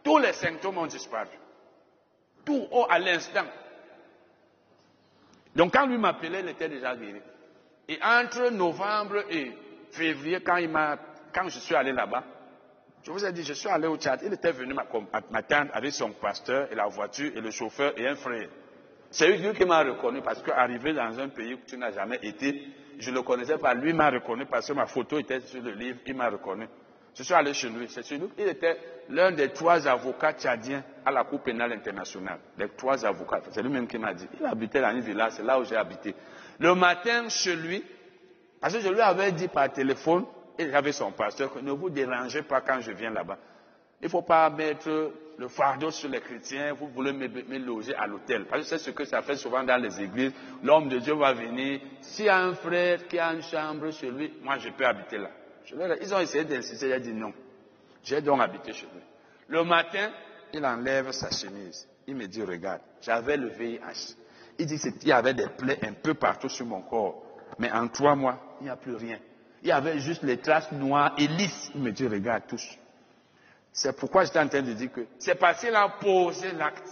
Tous 0.03 0.17
les 0.17 0.33
symptômes 0.33 0.77
ont 0.77 0.85
disparu. 0.85 1.37
Tout 2.45 2.67
haut 2.71 2.85
à 2.89 2.99
l'instant. 2.99 3.45
Donc 5.55 5.73
quand 5.73 5.85
lui 5.85 5.97
m'appelait, 5.97 6.41
il 6.41 6.49
était 6.49 6.67
déjà 6.69 6.95
guéri. 6.95 7.21
Et 7.87 7.99
entre 8.03 8.49
novembre 8.49 9.23
et 9.29 9.51
février, 9.91 10.41
quand, 10.41 10.57
il 10.57 10.71
quand 11.33 11.49
je 11.49 11.59
suis 11.59 11.75
allé 11.75 11.91
là-bas, 11.91 12.23
je 13.03 13.11
vous 13.11 13.25
ai 13.25 13.31
dit, 13.33 13.43
je 13.43 13.53
suis 13.53 13.67
allé 13.69 13.87
au 13.87 13.97
Tchad. 13.97 14.21
Il 14.25 14.33
était 14.33 14.51
venu 14.51 14.73
m'attendre 14.73 15.71
avec 15.73 15.91
son 15.91 16.11
pasteur 16.11 16.71
et 16.71 16.75
la 16.75 16.87
voiture 16.87 17.31
et 17.35 17.41
le 17.41 17.51
chauffeur 17.51 17.93
et 17.97 18.07
un 18.07 18.15
frère. 18.15 18.47
C'est 19.11 19.27
lui 19.37 19.53
qui 19.53 19.65
m'a 19.65 19.83
reconnu 19.83 20.21
parce 20.21 20.41
qu'arrivé 20.41 20.93
dans 20.93 21.19
un 21.19 21.29
pays 21.29 21.53
où 21.53 21.59
tu 21.67 21.77
n'as 21.77 21.91
jamais 21.91 22.19
été, 22.23 22.67
je 22.97 23.11
ne 23.11 23.15
le 23.17 23.21
connaissais 23.21 23.57
pas. 23.57 23.73
Lui 23.73 23.93
m'a 23.93 24.09
reconnu 24.09 24.45
parce 24.45 24.67
que 24.67 24.73
ma 24.73 24.87
photo 24.87 25.19
était 25.19 25.41
sur 25.41 25.61
le 25.61 25.71
livre, 25.71 25.99
il 26.05 26.15
m'a 26.15 26.29
reconnu. 26.29 26.67
Je 27.15 27.23
suis 27.23 27.33
allé 27.33 27.53
chez 27.53 27.69
lui. 27.69 27.87
C'est 27.89 28.05
chez 28.05 28.17
lui. 28.17 28.29
Il 28.37 28.47
était 28.47 28.77
l'un 29.09 29.31
des 29.31 29.49
trois 29.49 29.87
avocats 29.87 30.33
tchadiens 30.33 30.83
à 31.05 31.11
la 31.11 31.23
Cour 31.23 31.41
pénale 31.41 31.73
internationale. 31.73 32.39
Les 32.57 32.69
trois 32.69 33.05
avocats. 33.05 33.41
C'est 33.51 33.61
lui-même 33.61 33.87
qui 33.87 33.97
m'a 33.97 34.13
dit. 34.13 34.27
Il 34.39 34.45
habitait 34.45 34.81
dans 34.81 34.91
une 34.91 35.01
villa, 35.01 35.29
c'est 35.29 35.43
là 35.43 35.59
où 35.59 35.63
j'ai 35.63 35.75
habité. 35.75 36.15
Le 36.59 36.73
matin, 36.75 37.29
chez 37.29 37.55
lui, 37.55 37.83
parce 38.59 38.73
que 38.73 38.79
je 38.79 38.89
lui 38.89 39.01
avais 39.01 39.31
dit 39.31 39.47
par 39.47 39.71
téléphone, 39.71 40.25
et 40.57 40.69
j'avais 40.69 40.91
son 40.91 41.11
pasteur, 41.11 41.53
que 41.53 41.59
ne 41.59 41.71
vous 41.71 41.89
dérangez 41.89 42.43
pas 42.43 42.61
quand 42.61 42.79
je 42.79 42.91
viens 42.91 43.09
là-bas. 43.09 43.37
Il 44.01 44.05
ne 44.05 44.09
faut 44.09 44.21
pas 44.21 44.49
mettre 44.49 45.11
le 45.37 45.47
fardeau 45.47 45.91
sur 45.91 46.09
les 46.09 46.19
chrétiens, 46.19 46.73
vous 46.73 46.87
voulez 46.87 47.13
me, 47.13 47.57
loger 47.57 47.95
à 47.95 48.05
l'hôtel. 48.07 48.45
Parce 48.45 48.63
que 48.63 48.67
c'est 48.67 48.77
ce 48.77 48.91
que 48.91 49.05
ça 49.05 49.21
fait 49.21 49.35
souvent 49.35 49.63
dans 49.63 49.81
les 49.81 50.01
églises. 50.01 50.33
L'homme 50.61 50.89
de 50.89 50.99
Dieu 50.99 51.13
va 51.13 51.33
venir. 51.33 51.79
S'il 52.01 52.25
y 52.25 52.29
a 52.29 52.37
un 52.37 52.53
frère 52.53 53.07
qui 53.07 53.17
a 53.17 53.33
une 53.33 53.41
chambre 53.41 53.91
chez 53.91 54.11
lui, 54.11 54.33
moi 54.43 54.57
je 54.57 54.69
peux 54.69 54.85
habiter 54.85 55.17
là. 55.17 55.29
Ils 56.01 56.13
ont 56.13 56.19
essayé 56.19 56.43
d'insister, 56.43 56.87
il 56.87 56.93
a 56.93 56.99
dit 56.99 57.13
non. 57.13 57.33
J'ai 58.03 58.21
donc 58.21 58.41
habité 58.41 58.73
chez 58.73 58.87
lui. 58.93 59.01
Le 59.47 59.63
matin, 59.63 60.11
il 60.53 60.65
enlève 60.65 61.11
sa 61.11 61.31
chemise. 61.31 61.87
Il 62.07 62.15
me 62.15 62.27
dit, 62.27 62.43
regarde, 62.43 62.81
j'avais 63.01 63.37
le 63.37 63.47
VIH. 63.47 64.15
Il 64.59 64.65
dit 64.65 64.77
qu'il 64.77 65.07
y 65.07 65.11
avait 65.11 65.33
des 65.33 65.47
plaies 65.47 65.79
un 65.83 65.93
peu 65.93 66.13
partout 66.13 66.49
sur 66.49 66.65
mon 66.65 66.81
corps. 66.81 67.23
Mais 67.59 67.71
en 67.71 67.87
trois 67.87 68.15
mois, 68.15 68.39
il 68.59 68.65
n'y 68.65 68.69
a 68.69 68.75
plus 68.75 68.95
rien. 68.95 69.19
Il 69.61 69.69
y 69.69 69.71
avait 69.71 69.99
juste 69.99 70.23
les 70.23 70.37
traces 70.37 70.71
noires 70.73 71.15
et 71.17 71.27
lisses. 71.27 71.71
Il 71.75 71.81
me 71.81 71.91
dit, 71.91 72.07
regarde, 72.07 72.43
touche. 72.47 72.77
C'est 73.71 73.97
pourquoi 73.97 74.25
j'étais 74.25 74.39
en 74.39 74.47
train 74.47 74.61
de 74.61 74.73
dire 74.73 74.91
que 74.91 75.07
c'est 75.17 75.35
parce 75.35 75.61
qu'il 75.61 75.73
a 75.73 75.89
posé 75.89 76.51
l'acte. 76.51 76.87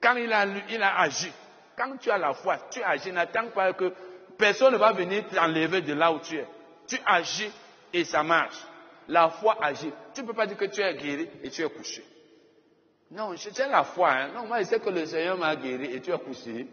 Quand 0.00 0.14
il 0.16 0.32
a, 0.32 0.46
il 0.70 0.82
a 0.82 1.00
agi, 1.00 1.30
quand 1.76 1.96
tu 1.98 2.10
as 2.10 2.16
la 2.16 2.32
foi, 2.32 2.56
tu 2.70 2.82
agis, 2.82 3.12
n'attends 3.12 3.48
pas 3.48 3.72
que 3.74 3.92
personne 4.38 4.72
ne 4.72 4.78
va 4.78 4.92
venir 4.92 5.26
t'enlever 5.28 5.82
de 5.82 5.92
là 5.92 6.12
où 6.12 6.20
tu 6.20 6.36
es. 6.36 6.46
Tu 6.86 6.96
agis 7.04 7.50
et 7.96 8.04
ça 8.04 8.22
marche. 8.22 8.56
La 9.08 9.28
foi 9.28 9.56
agit. 9.62 9.92
Tu 10.14 10.22
ne 10.22 10.26
peux 10.26 10.34
pas 10.34 10.46
dire 10.46 10.56
que 10.56 10.66
tu 10.66 10.80
es 10.80 10.94
guéri 10.94 11.28
et 11.42 11.50
tu 11.50 11.62
es 11.62 11.70
couché. 11.70 12.04
Non, 13.10 13.34
j'ai 13.36 13.50
la 13.68 13.84
foi. 13.84 14.10
Hein. 14.10 14.28
Non, 14.34 14.46
moi 14.46 14.58
je 14.60 14.64
sais 14.64 14.80
que 14.80 14.90
le 14.90 15.06
Seigneur 15.06 15.38
m'a 15.38 15.54
guéri 15.56 15.94
et 15.94 16.00
tu 16.00 16.12
es 16.12 16.18
couché. 16.18 16.66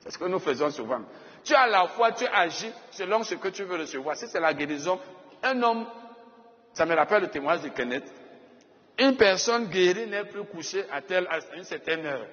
C'est 0.00 0.10
ce 0.10 0.18
que 0.18 0.24
nous 0.24 0.40
faisons 0.40 0.70
souvent. 0.70 1.00
Tu 1.44 1.54
as 1.54 1.66
la 1.68 1.86
foi, 1.86 2.12
tu 2.12 2.26
agis 2.26 2.72
selon 2.90 3.22
ce 3.22 3.36
que 3.36 3.48
tu 3.48 3.62
veux 3.64 3.76
recevoir. 3.76 4.16
Si 4.16 4.26
c'est 4.26 4.40
la 4.40 4.52
guérison, 4.52 5.00
un 5.42 5.62
homme, 5.62 5.86
ça 6.72 6.84
me 6.84 6.94
rappelle 6.94 7.22
le 7.22 7.30
témoignage 7.30 7.62
de 7.62 7.68
Kenneth, 7.68 8.12
une 8.98 9.16
personne 9.16 9.66
guérie 9.66 10.06
n'est 10.06 10.24
plus 10.24 10.44
couchée 10.44 10.84
à, 10.90 11.00
telle, 11.00 11.26
à 11.30 11.38
une 11.56 11.64
certaine 11.64 12.04
heure. 12.04 12.26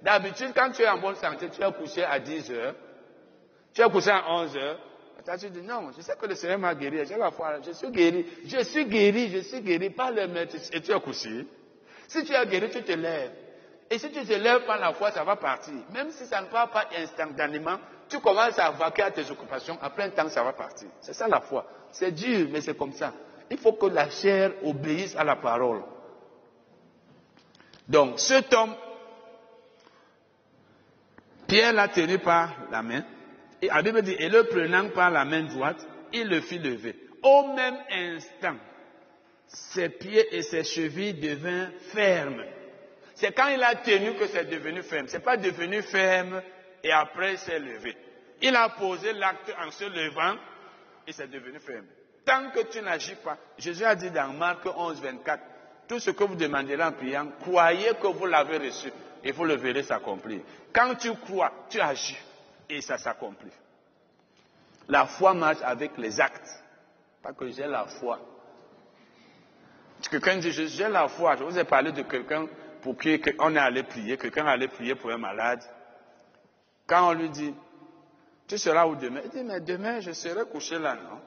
D'habitude, 0.00 0.52
quand 0.54 0.70
tu 0.70 0.82
es 0.82 0.88
en 0.88 0.98
bonne 0.98 1.16
santé, 1.16 1.48
tu 1.50 1.62
es 1.62 1.72
couché 1.72 2.04
à 2.04 2.18
10 2.18 2.50
heures, 2.52 2.74
tu 3.74 3.82
es 3.82 3.90
couché 3.90 4.10
à 4.10 4.22
11 4.30 4.56
heures. 4.56 4.78
Tu 5.36 5.50
dis 5.50 5.60
non, 5.60 5.90
je 5.94 6.00
sais 6.00 6.16
que 6.16 6.26
le 6.26 6.34
Seigneur 6.34 6.58
m'a 6.58 6.74
guéri, 6.74 7.04
j'ai 7.06 7.16
la 7.16 7.30
foi, 7.30 7.60
je 7.64 7.72
suis 7.72 7.90
guéri, 7.90 8.24
je 8.46 8.62
suis 8.64 8.86
guéri, 8.86 9.28
je 9.30 9.38
suis 9.40 9.60
guéri 9.60 9.90
par 9.90 10.10
le 10.10 10.26
maître 10.26 10.56
et 10.72 10.80
tu 10.80 10.90
es 10.90 11.00
couché. 11.00 11.46
Si 12.06 12.24
tu 12.24 12.32
es 12.32 12.46
guéri, 12.46 12.70
tu 12.70 12.82
te 12.82 12.92
lèves. 12.92 13.32
Et 13.90 13.98
si 13.98 14.10
tu 14.10 14.24
te 14.24 14.32
lèves 14.32 14.64
par 14.64 14.78
la 14.78 14.94
foi, 14.94 15.10
ça 15.10 15.24
va 15.24 15.36
partir. 15.36 15.74
Même 15.92 16.10
si 16.10 16.24
ça 16.24 16.40
ne 16.40 16.46
part 16.46 16.70
pas 16.70 16.88
instantanément, 16.96 17.78
tu 18.08 18.18
commences 18.20 18.58
à 18.58 18.70
vaquer 18.70 19.02
à 19.02 19.10
tes 19.10 19.30
occupations, 19.30 19.78
après 19.82 20.04
un 20.04 20.10
temps, 20.10 20.28
ça 20.30 20.42
va 20.42 20.54
partir. 20.54 20.88
C'est 21.00 21.12
ça 21.12 21.28
la 21.28 21.40
foi. 21.40 21.66
C'est 21.92 22.12
dur, 22.12 22.48
mais 22.50 22.62
c'est 22.62 22.76
comme 22.76 22.92
ça. 22.92 23.12
Il 23.50 23.58
faut 23.58 23.72
que 23.74 23.86
la 23.86 24.08
chair 24.08 24.52
obéisse 24.62 25.14
à 25.14 25.24
la 25.24 25.36
parole. 25.36 25.82
Donc, 27.86 28.18
cet 28.18 28.52
homme, 28.54 28.74
Pierre 31.46 31.72
l'a 31.72 31.88
tenu 31.88 32.18
par 32.18 32.50
la 32.70 32.82
main, 32.82 33.02
et 33.60 33.66
la 33.68 33.82
Bible 33.82 34.02
dit, 34.02 34.16
et 34.18 34.28
le 34.28 34.44
prenant 34.44 34.88
par 34.90 35.10
la 35.10 35.24
main 35.24 35.42
droite, 35.42 35.84
il 36.12 36.28
le 36.28 36.40
fit 36.40 36.58
lever. 36.58 36.94
Au 37.22 37.52
même 37.54 37.78
instant, 37.90 38.56
ses 39.48 39.88
pieds 39.88 40.36
et 40.36 40.42
ses 40.42 40.64
chevilles 40.64 41.14
devinrent 41.14 41.70
fermes. 41.92 42.44
C'est 43.14 43.32
quand 43.32 43.48
il 43.48 43.62
a 43.62 43.74
tenu 43.74 44.14
que 44.14 44.28
c'est 44.28 44.44
devenu 44.44 44.82
ferme. 44.82 45.08
C'est 45.08 45.24
pas 45.24 45.36
devenu 45.36 45.82
ferme 45.82 46.40
et 46.84 46.92
après 46.92 47.36
s'est 47.36 47.58
levé. 47.58 47.96
Il 48.40 48.54
a 48.54 48.68
posé 48.68 49.12
l'acte 49.12 49.52
en 49.60 49.70
se 49.72 49.84
levant 49.84 50.36
et 51.06 51.12
c'est 51.12 51.28
devenu 51.28 51.58
ferme. 51.58 51.86
Tant 52.24 52.50
que 52.50 52.60
tu 52.70 52.80
n'agis 52.80 53.16
pas, 53.16 53.38
Jésus 53.58 53.84
a 53.84 53.96
dit 53.96 54.10
dans 54.10 54.28
Marc 54.34 54.64
11, 54.66 55.00
24, 55.00 55.42
tout 55.88 55.98
ce 55.98 56.10
que 56.10 56.22
vous 56.22 56.36
demanderez 56.36 56.82
en 56.82 56.92
priant, 56.92 57.32
croyez 57.40 57.90
que 58.00 58.06
vous 58.06 58.26
l'avez 58.26 58.58
reçu 58.58 58.92
et 59.24 59.32
vous 59.32 59.44
le 59.44 59.56
verrez 59.56 59.82
s'accomplir. 59.82 60.40
Quand 60.72 60.94
tu 60.94 61.12
crois, 61.14 61.52
tu 61.70 61.80
agis 61.80 62.18
et 62.68 62.80
ça 62.80 62.98
s'accomplit. 62.98 63.52
La 64.88 65.06
foi 65.06 65.34
marche 65.34 65.58
avec 65.62 65.96
les 65.98 66.20
actes. 66.20 66.48
Pas 67.22 67.32
que 67.32 67.48
j'ai 67.48 67.66
la 67.66 67.84
foi. 67.86 68.20
Quelqu'un 70.10 70.38
dit, 70.38 70.52
j'ai 70.52 70.88
la 70.88 71.08
foi. 71.08 71.36
Je 71.36 71.44
vous 71.44 71.58
ai 71.58 71.64
parlé 71.64 71.92
de 71.92 72.02
quelqu'un 72.02 72.46
pour 72.82 72.96
qui 72.96 73.20
on 73.40 73.54
est 73.54 73.58
allé 73.58 73.82
prier, 73.82 74.16
quelqu'un 74.16 74.46
allait 74.46 74.68
prier 74.68 74.94
pour 74.94 75.10
un 75.10 75.18
malade. 75.18 75.62
Quand 76.86 77.08
on 77.08 77.12
lui 77.12 77.28
dit, 77.28 77.54
tu 78.46 78.56
seras 78.56 78.86
où 78.86 78.94
demain? 78.96 79.20
Il 79.24 79.30
dit, 79.30 79.44
mais 79.44 79.60
demain, 79.60 80.00
je 80.00 80.12
serai 80.12 80.46
couché 80.46 80.78
là, 80.78 80.94
non? 80.94 81.20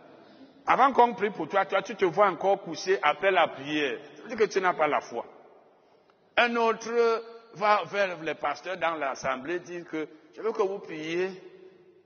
Avant 0.66 0.94
qu'on 0.94 1.14
prie 1.14 1.32
pour 1.32 1.50
toi, 1.50 1.66
toi, 1.66 1.82
tu 1.82 1.95
te 1.95 2.06
vois 2.06 2.28
encore 2.28 2.61
couché 2.61 2.98
après 3.02 3.32
la 3.32 3.48
prière. 3.48 4.00
Ça 4.16 4.22
veut 4.24 4.30
dire 4.30 4.38
que 4.38 4.52
tu 4.52 4.61
n'as 4.61 4.74
pas 4.74 4.88
la 4.88 5.02
foi. 5.02 5.26
Un 6.38 6.56
autre 6.56 7.24
va 7.56 7.84
vers 7.86 8.22
les 8.22 8.36
pasteurs 8.36 8.78
dans 8.78 8.95
l'assemblée 8.95 9.60
dire 9.60 9.86
que 9.86 10.08
je 10.35 10.42
veux 10.42 10.51
que 10.51 10.61
vous 10.61 10.80
priez 10.80 11.30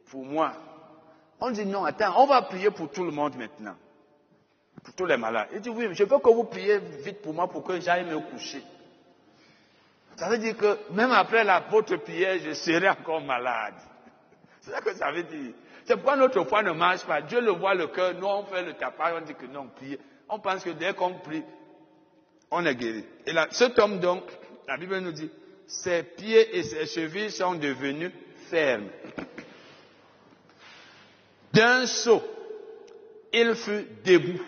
pour 0.09 0.25
moi. 0.25 0.53
On 1.39 1.51
dit 1.51 1.65
non, 1.65 1.85
attends, 1.85 2.13
on 2.21 2.27
va 2.27 2.41
prier 2.43 2.71
pour 2.71 2.89
tout 2.91 3.03
le 3.03 3.11
monde 3.11 3.35
maintenant. 3.35 3.75
Pour 4.83 4.93
tous 4.93 5.05
les 5.05 5.17
malades. 5.17 5.49
Il 5.53 5.61
dit 5.61 5.69
oui, 5.69 5.87
je 5.93 6.03
veux 6.03 6.19
que 6.19 6.29
vous 6.29 6.43
priez 6.45 6.79
vite 6.79 7.21
pour 7.21 7.33
moi 7.33 7.47
pour 7.47 7.63
que 7.63 7.79
j'aille 7.79 8.05
me 8.05 8.19
coucher. 8.19 8.63
Ça 10.15 10.29
veut 10.29 10.37
dire 10.37 10.55
que 10.55 10.77
même 10.91 11.11
après 11.11 11.43
la 11.43 11.59
votre 11.59 11.97
prière, 11.97 12.39
je 12.43 12.53
serai 12.53 12.89
encore 12.89 13.21
malade. 13.21 13.75
C'est 14.61 14.71
ça 14.71 14.81
que 14.81 14.93
ça 14.93 15.11
veut 15.11 15.23
dire. 15.23 15.53
C'est 15.85 15.95
pourquoi 15.95 16.15
notre 16.15 16.43
foi 16.45 16.63
ne 16.63 16.71
marche 16.71 17.05
pas. 17.05 17.21
Dieu 17.21 17.41
le 17.41 17.51
voit 17.51 17.75
le 17.75 17.87
cœur, 17.87 18.13
nous 18.15 18.27
on 18.27 18.45
fait 18.45 18.63
le 18.63 18.73
tapage, 18.73 19.13
on 19.17 19.25
dit 19.25 19.35
que 19.35 19.45
non, 19.45 19.67
prier. 19.67 19.99
On 20.29 20.39
pense 20.39 20.63
que 20.63 20.71
dès 20.71 20.93
qu'on 20.93 21.13
prie, 21.15 21.43
on 22.49 22.65
est 22.65 22.75
guéri. 22.75 23.05
Et 23.27 23.33
là, 23.33 23.47
cet 23.51 23.77
homme 23.77 23.99
donc, 23.99 24.23
la 24.67 24.77
Bible 24.77 24.97
nous 24.99 25.11
dit, 25.11 25.29
ses 25.67 26.03
pieds 26.03 26.57
et 26.57 26.63
ses 26.63 26.85
chevilles 26.85 27.31
sont 27.31 27.55
devenus 27.55 28.11
fermes. 28.49 28.89
D'un 31.53 31.85
saut, 31.85 32.23
il 33.33 33.55
fut 33.55 33.87
debout. 34.03 34.41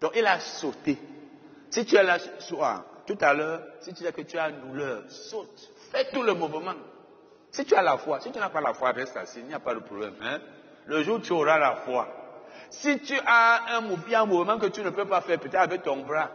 Donc 0.00 0.12
il 0.16 0.26
a 0.26 0.40
sauté. 0.40 0.98
Si 1.70 1.84
tu 1.84 1.96
es 1.96 2.02
là 2.02 2.18
soir, 2.40 2.84
tout 3.06 3.18
à 3.20 3.34
l'heure, 3.34 3.62
si 3.80 3.92
tu 3.94 4.04
sais 4.04 4.12
que 4.12 4.22
tu 4.22 4.38
as 4.38 4.50
une 4.50 4.60
douleur, 4.60 5.02
saute, 5.08 5.70
fais 5.90 6.10
tout 6.10 6.22
le 6.22 6.34
mouvement. 6.34 6.74
Si 7.50 7.64
tu 7.64 7.74
as 7.74 7.82
la 7.82 7.98
foi, 7.98 8.20
si 8.20 8.30
tu 8.30 8.38
n'as 8.38 8.50
pas 8.50 8.60
la 8.60 8.74
foi, 8.74 8.92
reste 8.92 9.16
assis, 9.16 9.40
il 9.40 9.46
n'y 9.46 9.54
a 9.54 9.60
pas 9.60 9.74
de 9.74 9.80
problème. 9.80 10.14
Hein? 10.20 10.40
Le 10.86 11.02
jour 11.02 11.16
où 11.16 11.20
tu 11.20 11.32
auras 11.32 11.58
la 11.58 11.76
foi. 11.76 12.08
Si 12.70 12.98
tu 13.00 13.14
as 13.26 13.76
un 13.76 13.80
mouvement 14.26 14.58
que 14.58 14.66
tu 14.66 14.82
ne 14.82 14.90
peux 14.90 15.06
pas 15.06 15.20
faire, 15.22 15.38
peut-être 15.38 15.54
avec 15.56 15.82
ton 15.82 15.98
bras, 15.98 16.30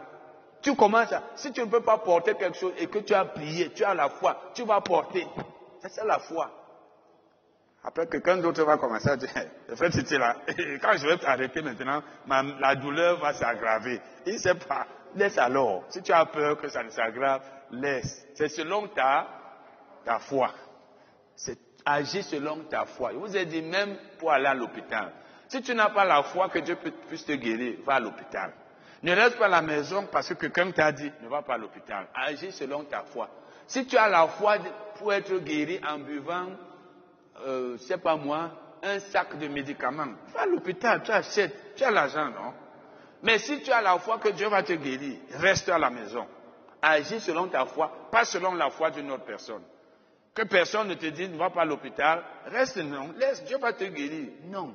tu 0.64 0.74
commences 0.74 1.12
à, 1.12 1.22
si 1.36 1.52
tu 1.52 1.60
ne 1.60 1.66
peux 1.66 1.82
pas 1.82 1.98
porter 1.98 2.34
quelque 2.34 2.56
chose 2.56 2.72
et 2.78 2.86
que 2.86 3.00
tu 3.00 3.12
as 3.12 3.26
prié, 3.26 3.70
tu 3.74 3.84
as 3.84 3.92
la 3.92 4.08
foi, 4.08 4.50
tu 4.54 4.64
vas 4.64 4.80
porter. 4.80 5.26
C'est 5.80 5.90
ça 5.90 6.04
la 6.06 6.18
foi. 6.18 6.50
Après, 7.84 8.06
quelqu'un 8.06 8.38
d'autre 8.38 8.64
va 8.64 8.78
commencer 8.78 9.10
à 9.10 9.16
dire, 9.18 9.28
frère 9.76 9.90
là, 10.18 10.36
quand 10.80 10.96
je 10.96 11.06
vais 11.06 11.22
arrêter 11.26 11.60
maintenant, 11.60 12.02
la 12.26 12.74
douleur 12.76 13.20
va 13.20 13.34
s'aggraver. 13.34 14.00
Il 14.24 14.32
ne 14.32 14.38
sait 14.38 14.54
pas. 14.54 14.86
Laisse 15.14 15.36
alors. 15.36 15.84
Si 15.90 16.02
tu 16.02 16.12
as 16.12 16.24
peur 16.24 16.56
que 16.58 16.68
ça 16.68 16.82
ne 16.82 16.88
s'aggrave, 16.88 17.42
laisse. 17.70 18.26
C'est 18.34 18.48
selon 18.48 18.88
ta, 18.88 19.28
ta 20.06 20.18
foi. 20.18 20.50
C'est 21.36 21.58
agir 21.84 22.24
selon 22.24 22.64
ta 22.70 22.86
foi. 22.86 23.12
Je 23.12 23.18
vous 23.18 23.36
ai 23.36 23.44
dit 23.44 23.60
même 23.60 23.98
pour 24.18 24.32
aller 24.32 24.46
à 24.46 24.54
l'hôpital. 24.54 25.12
Si 25.48 25.60
tu 25.60 25.74
n'as 25.74 25.90
pas 25.90 26.06
la 26.06 26.22
foi 26.22 26.48
que 26.48 26.60
Dieu 26.60 26.78
puisse 27.06 27.26
te 27.26 27.32
guérir, 27.32 27.80
va 27.84 27.96
à 27.96 28.00
l'hôpital. 28.00 28.54
Ne 29.04 29.12
reste 29.12 29.36
pas 29.36 29.44
à 29.44 29.48
la 29.48 29.60
maison 29.60 30.08
parce 30.10 30.28
que 30.28 30.34
quelqu'un 30.34 30.70
t'a 30.70 30.90
dit 30.90 31.12
ne 31.20 31.28
va 31.28 31.42
pas 31.42 31.54
à 31.54 31.58
l'hôpital. 31.58 32.06
Agis 32.14 32.52
selon 32.52 32.84
ta 32.84 33.02
foi. 33.02 33.28
Si 33.66 33.84
tu 33.86 33.98
as 33.98 34.08
la 34.08 34.26
foi 34.28 34.56
pour 34.96 35.12
être 35.12 35.36
guéri 35.40 35.78
en 35.86 35.98
buvant, 35.98 36.46
euh, 37.46 37.76
sais 37.76 37.98
pas 37.98 38.16
moi, 38.16 38.50
un 38.82 38.98
sac 39.00 39.38
de 39.38 39.46
médicaments, 39.46 40.14
va 40.32 40.42
à 40.42 40.46
l'hôpital, 40.46 41.02
tu 41.02 41.10
achètes, 41.10 41.74
tu 41.76 41.84
as 41.84 41.90
l'argent, 41.90 42.30
non? 42.30 42.54
Mais 43.22 43.38
si 43.38 43.60
tu 43.60 43.70
as 43.72 43.82
la 43.82 43.98
foi 43.98 44.18
que 44.18 44.30
Dieu 44.30 44.48
va 44.48 44.62
te 44.62 44.72
guérir, 44.72 45.18
reste 45.34 45.68
à 45.68 45.76
la 45.76 45.90
maison. 45.90 46.26
Agis 46.80 47.20
selon 47.20 47.48
ta 47.48 47.66
foi, 47.66 48.08
pas 48.10 48.24
selon 48.24 48.54
la 48.54 48.70
foi 48.70 48.90
d'une 48.90 49.10
autre 49.10 49.24
personne. 49.24 49.62
Que 50.34 50.44
personne 50.44 50.88
ne 50.88 50.94
te 50.94 51.06
dise 51.06 51.28
ne 51.28 51.36
va 51.36 51.50
pas 51.50 51.60
à 51.62 51.66
l'hôpital, 51.66 52.24
reste 52.46 52.78
non, 52.78 53.12
laisse, 53.18 53.44
Dieu 53.44 53.58
va 53.58 53.74
te 53.74 53.84
guérir. 53.84 54.28
Non. 54.46 54.74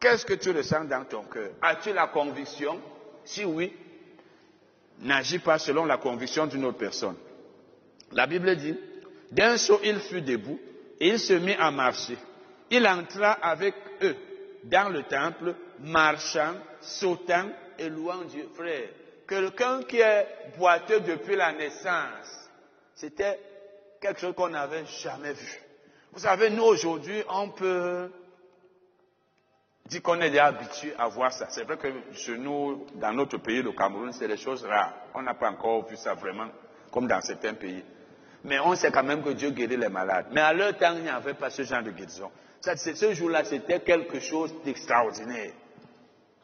Qu'est-ce 0.00 0.24
que 0.24 0.34
tu 0.34 0.50
ressens 0.50 0.84
dans 0.84 1.04
ton 1.04 1.24
cœur? 1.24 1.50
As-tu 1.60 1.92
la 1.92 2.06
conviction? 2.06 2.80
Si 3.26 3.44
oui, 3.44 3.72
n'agis 5.00 5.38
pas 5.38 5.58
selon 5.58 5.84
la 5.84 5.98
conviction 5.98 6.46
d'une 6.46 6.64
autre 6.64 6.78
personne. 6.78 7.16
La 8.12 8.26
Bible 8.26 8.56
dit, 8.56 8.76
d'un 9.32 9.56
saut 9.56 9.80
il 9.84 9.98
fut 10.00 10.22
debout 10.22 10.58
et 11.00 11.08
il 11.08 11.18
se 11.18 11.34
mit 11.34 11.54
à 11.54 11.70
marcher. 11.70 12.16
Il 12.70 12.86
entra 12.86 13.32
avec 13.32 13.74
eux 14.02 14.16
dans 14.64 14.88
le 14.88 15.02
temple, 15.04 15.54
marchant, 15.80 16.54
sautant 16.80 17.48
et 17.78 17.88
louant 17.88 18.24
Dieu. 18.24 18.48
Frère, 18.54 18.88
quelqu'un 19.28 19.82
qui 19.82 19.98
est 20.00 20.26
boiteux 20.56 21.00
depuis 21.00 21.36
la 21.36 21.52
naissance, 21.52 22.48
c'était 22.94 23.38
quelque 24.00 24.20
chose 24.20 24.34
qu'on 24.34 24.48
n'avait 24.48 24.86
jamais 25.02 25.32
vu. 25.32 25.60
Vous 26.12 26.20
savez, 26.20 26.50
nous 26.50 26.64
aujourd'hui, 26.64 27.22
on 27.28 27.50
peut 27.50 28.08
dire 29.86 30.02
qu'on 30.02 30.20
est 30.20 30.30
déjà 30.30 30.46
habitué 30.46 30.94
à 30.98 31.08
voir 31.08 31.32
ça. 31.32 31.46
C'est 31.50 31.64
vrai 31.64 31.76
que 31.76 31.88
chez 32.12 32.36
nous, 32.36 32.86
dans 32.94 33.12
notre 33.12 33.38
pays, 33.38 33.62
le 33.62 33.72
Cameroun, 33.72 34.12
c'est 34.12 34.28
des 34.28 34.36
choses 34.36 34.64
rares. 34.64 34.94
On 35.14 35.22
n'a 35.22 35.34
pas 35.34 35.50
encore 35.50 35.86
vu 35.86 35.96
ça 35.96 36.14
vraiment, 36.14 36.48
comme 36.90 37.06
dans 37.06 37.20
certains 37.20 37.54
pays. 37.54 37.84
Mais 38.44 38.58
on 38.60 38.74
sait 38.74 38.90
quand 38.90 39.04
même 39.04 39.22
que 39.22 39.30
Dieu 39.30 39.50
guérit 39.50 39.76
les 39.76 39.88
malades. 39.88 40.26
Mais 40.32 40.40
à 40.40 40.52
leur 40.52 40.76
temps, 40.76 40.94
il 40.96 41.02
n'y 41.02 41.08
avait 41.08 41.34
pas 41.34 41.50
ce 41.50 41.62
genre 41.62 41.82
de 41.82 41.90
guérison. 41.90 42.30
Ce 42.60 43.12
jour-là, 43.14 43.44
c'était 43.44 43.80
quelque 43.80 44.20
chose 44.20 44.54
d'extraordinaire. 44.64 45.52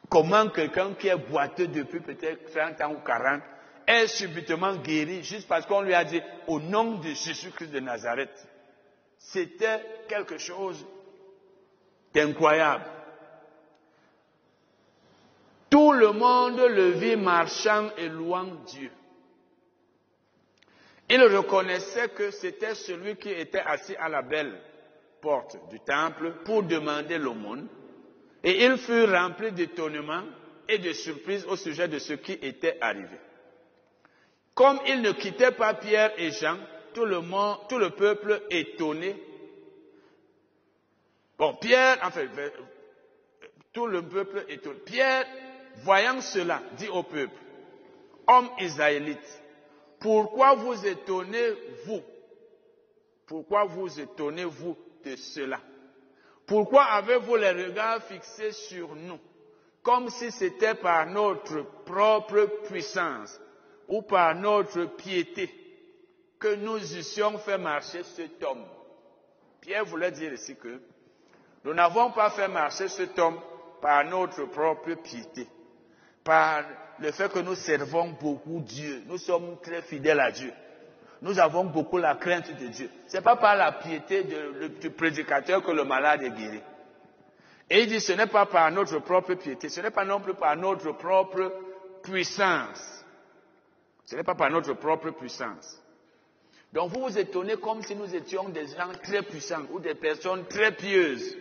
Comment 0.08 0.48
quelqu'un 0.48 0.94
qui 0.94 1.08
est 1.08 1.16
boiteux 1.16 1.68
depuis 1.68 2.00
peut-être 2.00 2.52
30 2.52 2.80
ans 2.82 2.92
ou 2.92 3.04
40 3.04 3.40
est 3.86 4.06
subitement 4.06 4.76
guéri 4.76 5.24
juste 5.24 5.48
parce 5.48 5.66
qu'on 5.66 5.80
lui 5.80 5.94
a 5.94 6.04
dit 6.04 6.20
au 6.46 6.60
nom 6.60 6.98
de 6.98 7.08
Jésus-Christ 7.08 7.70
de 7.72 7.80
Nazareth. 7.80 8.46
C'était 9.18 9.80
quelque 10.08 10.38
chose 10.38 10.84
d'incroyable. 12.12 12.84
Tout 15.72 15.92
le 15.94 16.12
monde 16.12 16.60
le 16.60 16.90
vit 16.90 17.16
marchant 17.16 17.88
et 17.96 18.10
louant 18.10 18.44
Dieu. 18.66 18.90
Il 21.08 21.22
reconnaissait 21.22 22.10
que 22.10 22.30
c'était 22.30 22.74
celui 22.74 23.16
qui 23.16 23.30
était 23.30 23.62
assis 23.64 23.96
à 23.96 24.10
la 24.10 24.20
belle 24.20 24.60
porte 25.22 25.56
du 25.70 25.80
temple 25.80 26.34
pour 26.44 26.62
demander 26.64 27.16
l'aumône, 27.16 27.68
et 28.44 28.66
il 28.66 28.76
fut 28.76 29.04
rempli 29.04 29.50
d'étonnement 29.52 30.24
et 30.68 30.76
de 30.76 30.92
surprise 30.92 31.46
au 31.46 31.56
sujet 31.56 31.88
de 31.88 31.98
ce 31.98 32.12
qui 32.12 32.32
était 32.32 32.76
arrivé. 32.78 33.18
Comme 34.52 34.78
il 34.86 35.00
ne 35.00 35.12
quittait 35.12 35.52
pas 35.52 35.72
Pierre 35.72 36.12
et 36.18 36.32
Jean, 36.32 36.58
tout 36.92 37.06
le, 37.06 37.20
monde, 37.22 37.56
tout 37.70 37.78
le 37.78 37.88
peuple 37.88 38.42
étonné. 38.50 39.16
Bon, 41.38 41.54
Pierre, 41.54 41.96
enfin, 42.02 42.26
tout 43.72 43.86
le 43.86 44.02
peuple 44.02 44.44
étonné. 44.50 44.78
Voyant 45.84 46.20
cela, 46.20 46.62
dit 46.76 46.88
au 46.88 47.02
peuple, 47.02 47.34
Hommes 48.26 48.50
israélites, 48.60 49.42
pourquoi 50.00 50.54
vous 50.54 50.86
étonnez-vous? 50.86 52.02
Pourquoi 53.26 53.64
vous 53.64 54.00
étonnez-vous 54.00 54.76
de 55.04 55.16
cela? 55.16 55.60
Pourquoi 56.46 56.84
avez-vous 56.84 57.36
les 57.36 57.50
regards 57.50 58.02
fixés 58.02 58.52
sur 58.52 58.94
nous, 58.94 59.18
comme 59.82 60.08
si 60.10 60.30
c'était 60.30 60.74
par 60.74 61.06
notre 61.06 61.62
propre 61.84 62.46
puissance 62.68 63.40
ou 63.88 64.02
par 64.02 64.34
notre 64.34 64.84
piété 64.96 65.50
que 66.38 66.54
nous 66.56 66.78
eussions 66.96 67.38
fait 67.38 67.58
marcher 67.58 68.02
cet 68.02 68.42
homme? 68.42 68.64
Pierre 69.60 69.84
voulait 69.84 70.10
dire 70.10 70.32
ici 70.32 70.56
que 70.56 70.80
nous 71.64 71.74
n'avons 71.74 72.10
pas 72.10 72.30
fait 72.30 72.48
marcher 72.48 72.88
cet 72.88 73.18
homme 73.18 73.38
par 73.80 74.04
notre 74.04 74.44
propre 74.46 74.94
piété, 74.94 75.46
par 76.24 76.64
le 76.98 77.10
fait 77.12 77.32
que 77.32 77.40
nous 77.40 77.54
servons 77.54 78.10
beaucoup 78.20 78.60
Dieu, 78.60 79.02
nous 79.06 79.18
sommes 79.18 79.58
très 79.60 79.82
fidèles 79.82 80.20
à 80.20 80.30
Dieu. 80.30 80.52
Nous 81.20 81.38
avons 81.38 81.64
beaucoup 81.64 81.98
la 81.98 82.16
crainte 82.16 82.50
de 82.60 82.66
Dieu. 82.66 82.90
Ce 83.06 83.16
n'est 83.16 83.22
pas 83.22 83.36
par 83.36 83.56
la 83.56 83.72
piété 83.72 84.24
du 84.80 84.90
prédicateur 84.90 85.62
que 85.62 85.70
le 85.70 85.84
malade 85.84 86.22
est 86.22 86.30
guéri. 86.30 86.60
Et 87.70 87.82
il 87.82 87.86
dit, 87.88 88.00
ce 88.00 88.12
n'est 88.12 88.26
pas 88.26 88.46
par 88.46 88.70
notre 88.72 88.98
propre 88.98 89.34
piété, 89.34 89.68
ce 89.68 89.80
n'est 89.80 89.90
pas 89.92 90.04
non 90.04 90.20
plus 90.20 90.34
par 90.34 90.56
notre 90.56 90.92
propre 90.92 91.52
puissance. 92.02 93.04
Ce 94.04 94.16
n'est 94.16 94.24
pas 94.24 94.34
par 94.34 94.50
notre 94.50 94.74
propre 94.74 95.10
puissance. 95.10 95.80
Donc 96.72 96.90
vous 96.90 97.02
vous 97.02 97.18
étonnez 97.18 97.56
comme 97.56 97.82
si 97.82 97.94
nous 97.94 98.14
étions 98.14 98.48
des 98.48 98.66
gens 98.66 98.92
très 99.02 99.22
puissants 99.22 99.62
ou 99.70 99.78
des 99.78 99.94
personnes 99.94 100.44
très 100.46 100.72
pieuses. 100.72 101.36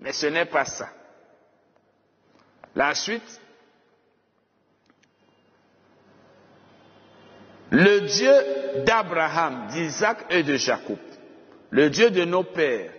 Mais 0.00 0.12
ce 0.12 0.26
n'est 0.26 0.46
pas 0.46 0.64
ça. 0.64 0.88
La 2.74 2.94
suite, 2.94 3.40
Le 7.74 8.00
Dieu 8.00 8.84
d'Abraham, 8.84 9.66
d'Isaac 9.68 10.26
et 10.28 10.42
de 10.42 10.56
Jacob, 10.56 10.98
le 11.70 11.88
Dieu 11.88 12.10
de 12.10 12.22
nos 12.26 12.42
pères, 12.42 12.92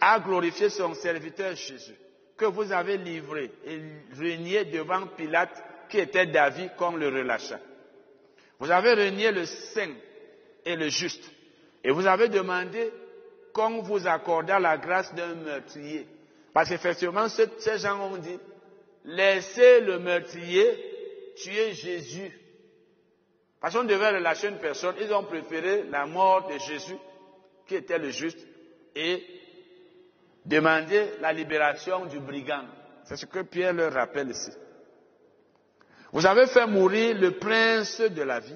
a 0.00 0.20
glorifié 0.20 0.68
son 0.68 0.94
serviteur 0.94 1.56
Jésus, 1.56 1.96
que 2.36 2.44
vous 2.44 2.70
avez 2.70 2.98
livré 2.98 3.50
et 3.66 3.80
régné 4.16 4.64
devant 4.66 5.08
Pilate, 5.08 5.60
qui 5.88 5.98
était 5.98 6.26
David, 6.26 6.76
qu'on 6.76 6.94
le 6.94 7.08
relâcha. 7.08 7.58
Vous 8.60 8.70
avez 8.70 8.92
régné 8.92 9.32
le 9.32 9.44
saint 9.44 9.94
et 10.64 10.76
le 10.76 10.88
juste, 10.88 11.28
et 11.82 11.90
vous 11.90 12.06
avez 12.06 12.28
demandé 12.28 12.92
qu'on 13.52 13.82
vous 13.82 14.06
accordât 14.06 14.60
la 14.60 14.78
grâce 14.78 15.12
d'un 15.16 15.34
meurtrier. 15.34 16.06
Parce 16.54 16.68
qu'effectivement, 16.68 17.26
ces 17.28 17.78
gens 17.78 18.12
ont 18.12 18.18
dit, 18.18 18.38
laissez 19.04 19.80
le 19.80 19.98
meurtrier 19.98 20.64
tuer 21.34 21.72
Jésus 21.72 22.30
parce 23.66 23.74
qu'on 23.74 23.82
devait 23.82 24.10
relâcher 24.10 24.46
une 24.46 24.58
personne, 24.58 24.94
ils 25.00 25.12
ont 25.12 25.24
préféré 25.24 25.82
la 25.90 26.06
mort 26.06 26.46
de 26.46 26.56
Jésus, 26.56 26.94
qui 27.66 27.74
était 27.74 27.98
le 27.98 28.10
juste, 28.10 28.38
et 28.94 29.26
demander 30.44 31.14
la 31.20 31.32
libération 31.32 32.06
du 32.06 32.20
brigand. 32.20 32.62
C'est 33.02 33.16
ce 33.16 33.26
que 33.26 33.40
Pierre 33.40 33.72
leur 33.72 33.92
rappelle 33.92 34.30
ici. 34.30 34.52
Vous 36.12 36.24
avez 36.24 36.46
fait 36.46 36.64
mourir 36.68 37.18
le 37.18 37.32
prince 37.38 38.00
de 38.02 38.22
la 38.22 38.38
vie, 38.38 38.54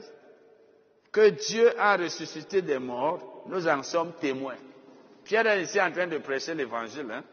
que 1.11 1.31
Dieu 1.31 1.73
a 1.77 1.97
ressuscité 1.97 2.63
des 2.63 2.79
morts, 2.79 3.43
nous 3.49 3.67
en 3.67 3.83
sommes 3.83 4.13
témoins. 4.13 4.59
Pierre 5.25 5.49
est 5.49 5.63
ici 5.63 5.81
en 5.81 5.91
train 5.91 6.07
de 6.07 6.19
prêcher 6.19 6.55
l'évangile, 6.55 7.11
hein? 7.11 7.25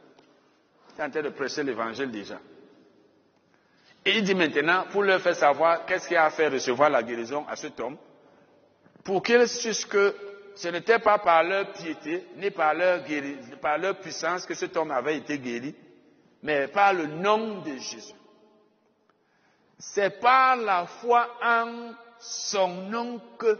Il 0.95 1.01
est 1.01 1.05
en 1.05 1.11
train 1.11 1.21
de 1.21 1.29
prêcher 1.29 1.61
l'évangile 1.61 2.09
déjà. 2.09 2.39
Et 4.07 4.19
il 4.19 4.23
dit 4.23 4.35
maintenant, 4.35 4.85
pour 4.89 5.03
leur 5.03 5.19
faire 5.19 5.35
savoir 5.35 5.85
qu'est-ce 5.85 6.07
qui 6.07 6.15
a 6.15 6.29
fait 6.29 6.47
recevoir 6.47 6.89
la 6.89 7.03
guérison 7.03 7.45
à 7.45 7.57
cet 7.57 7.77
homme, 7.81 7.97
pour 9.03 9.21
qu'ils 9.21 9.49
sachent 9.49 9.85
que 9.85 10.15
ce 10.55 10.69
n'était 10.69 10.99
pas 10.99 11.17
par 11.17 11.43
leur 11.43 11.73
piété, 11.73 12.25
ni 12.37 12.49
par 12.49 12.73
leur, 12.73 13.01
par 13.61 13.77
leur 13.77 13.99
puissance 13.99 14.45
que 14.45 14.53
cet 14.53 14.77
homme 14.77 14.91
avait 14.91 15.17
été 15.17 15.37
guéri, 15.37 15.75
mais 16.41 16.69
par 16.69 16.93
le 16.93 17.05
nom 17.07 17.59
de 17.59 17.71
Jésus. 17.71 18.13
C'est 19.77 20.21
par 20.21 20.55
la 20.55 20.85
foi 20.85 21.27
en 21.43 21.91
son 22.17 22.69
nom 22.89 23.21
que 23.37 23.59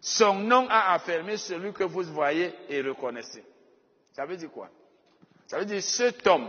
son 0.00 0.34
nom 0.34 0.66
a 0.68 0.94
affirmé 0.94 1.36
celui 1.36 1.72
que 1.72 1.84
vous 1.84 2.02
voyez 2.02 2.52
et 2.68 2.82
reconnaissez. 2.82 3.44
Ça 4.14 4.26
veut 4.26 4.36
dire 4.36 4.50
quoi? 4.50 4.68
Ça 5.46 5.60
veut 5.60 5.64
dire 5.64 5.80
cet 5.80 6.26
homme, 6.26 6.48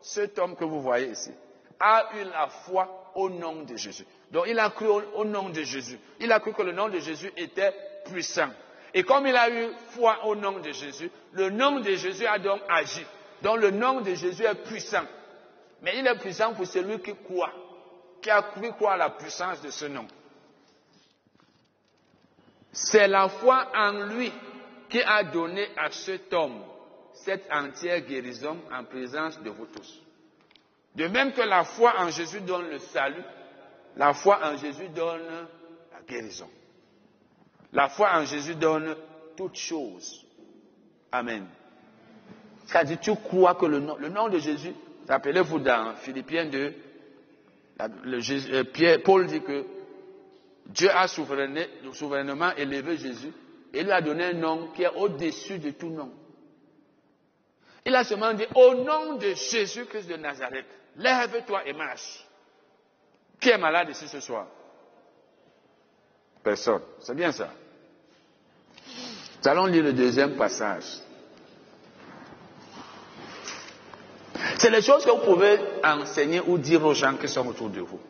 cet 0.00 0.38
homme 0.38 0.56
que 0.56 0.64
vous 0.64 0.80
voyez 0.80 1.10
ici, 1.10 1.30
a 1.80 2.10
eu 2.14 2.24
la 2.24 2.48
foi 2.48 3.12
au 3.14 3.30
nom 3.30 3.62
de 3.62 3.76
Jésus. 3.76 4.06
Donc 4.30 4.44
il 4.48 4.58
a 4.58 4.70
cru 4.70 4.86
au, 4.86 5.24
nom 5.24 5.48
de 5.48 5.62
Jésus. 5.62 5.98
Il 6.20 6.30
a 6.30 6.38
cru 6.40 6.52
que 6.52 6.62
le 6.62 6.72
nom 6.72 6.88
de 6.88 6.98
Jésus 7.00 7.32
était 7.36 7.72
puissant. 8.04 8.50
Et 8.92 9.02
comme 9.02 9.26
il 9.26 9.36
a 9.36 9.48
eu 9.50 9.70
foi 9.90 10.24
au 10.26 10.36
nom 10.36 10.58
de 10.58 10.70
Jésus, 10.70 11.10
le 11.32 11.50
nom 11.50 11.80
de 11.80 11.94
Jésus 11.94 12.26
a 12.26 12.38
donc 12.38 12.60
agi. 12.68 13.04
Donc 13.42 13.58
le 13.58 13.70
nom 13.70 14.00
de 14.02 14.14
Jésus 14.14 14.44
est 14.44 14.62
puissant. 14.66 15.04
Mais 15.82 15.98
il 15.98 16.06
est 16.06 16.18
puissant 16.18 16.52
pour 16.52 16.66
celui 16.66 17.00
qui 17.00 17.14
croit, 17.14 17.52
qui 18.20 18.30
a 18.30 18.42
cru 18.42 18.72
quoi 18.72 18.92
à 18.92 18.96
la 18.96 19.10
puissance 19.10 19.62
de 19.62 19.70
ce 19.70 19.86
nom. 19.86 20.06
C'est 22.72 23.08
la 23.08 23.28
foi 23.28 23.68
en 23.74 23.92
lui 24.06 24.30
qui 24.88 25.00
a 25.02 25.24
donné 25.24 25.68
à 25.76 25.90
cet 25.90 26.32
homme 26.34 26.62
cette 27.12 27.50
entière 27.50 28.00
guérison 28.02 28.58
en 28.72 28.84
présence 28.84 29.40
de 29.40 29.50
vous 29.50 29.66
tous. 29.66 30.02
De 30.94 31.06
même 31.06 31.32
que 31.32 31.42
la 31.42 31.64
foi 31.64 31.94
en 31.98 32.10
Jésus 32.10 32.40
donne 32.40 32.68
le 32.68 32.78
salut, 32.78 33.22
la 33.96 34.12
foi 34.12 34.40
en 34.44 34.56
Jésus 34.56 34.88
donne 34.88 35.46
la 35.92 36.02
guérison. 36.06 36.48
La 37.72 37.88
foi 37.88 38.10
en 38.14 38.24
Jésus 38.24 38.56
donne 38.56 38.96
toutes 39.36 39.56
choses. 39.56 40.26
Amen. 41.12 41.46
C'est-à-dire, 42.66 43.00
tu 43.00 43.14
crois 43.14 43.54
que 43.54 43.66
le 43.66 43.80
nom, 43.80 43.96
le 43.96 44.08
nom 44.08 44.28
de 44.28 44.38
Jésus, 44.38 44.74
rappelez-vous 45.08 45.58
dans 45.60 45.94
Philippiens 45.96 46.46
2, 46.46 46.74
euh, 47.80 48.64
Pierre, 48.64 49.02
Paul 49.02 49.26
dit 49.26 49.40
que 49.40 49.64
Dieu 50.66 50.90
a 50.90 51.08
souverainement 51.08 52.54
élevé 52.56 52.96
Jésus 52.96 53.32
et 53.72 53.82
lui 53.82 53.92
a 53.92 54.00
donné 54.00 54.24
un 54.24 54.32
nom 54.34 54.68
qui 54.68 54.82
est 54.82 54.94
au-dessus 54.94 55.58
de 55.58 55.70
tout 55.70 55.90
nom. 55.90 56.12
Il 57.84 57.94
a 57.94 58.04
seulement 58.04 58.34
dit 58.34 58.46
au 58.54 58.74
nom 58.74 59.16
de 59.16 59.30
Jésus-Christ 59.30 60.08
de 60.08 60.16
Nazareth, 60.16 60.66
lève-toi 60.96 61.66
et 61.66 61.72
marche. 61.72 62.24
Qui 63.40 63.50
est 63.50 63.58
malade 63.58 63.88
ici 63.90 64.06
ce 64.08 64.20
soir? 64.20 64.46
Personne. 66.42 66.82
C'est 67.00 67.14
bien 67.14 67.32
ça. 67.32 67.48
Nous 69.42 69.48
allons 69.48 69.66
lire 69.66 69.84
le 69.84 69.92
deuxième 69.92 70.36
passage. 70.36 70.84
C'est 74.58 74.70
les 74.70 74.82
choses 74.82 75.04
que 75.04 75.10
vous 75.10 75.24
pouvez 75.24 75.58
enseigner 75.82 76.40
ou 76.40 76.58
dire 76.58 76.84
aux 76.84 76.92
gens 76.92 77.16
qui 77.16 77.28
sont 77.28 77.46
autour 77.46 77.70
de 77.70 77.80
vous. 77.80 78.00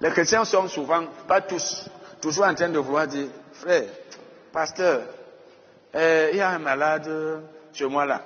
Les 0.00 0.10
chrétiens 0.10 0.44
sont 0.44 0.68
souvent, 0.68 1.06
pas 1.26 1.40
tous, 1.40 1.88
toujours 2.20 2.44
en 2.46 2.54
train 2.54 2.68
de 2.68 2.78
vouloir 2.78 3.06
dire, 3.06 3.28
frère, 3.52 3.84
pasteur, 4.52 5.02
euh, 5.94 6.30
il 6.32 6.38
y 6.38 6.40
a 6.40 6.50
un 6.50 6.58
malade 6.58 7.08
chez 7.72 7.86
moi 7.86 8.04
là, 8.04 8.22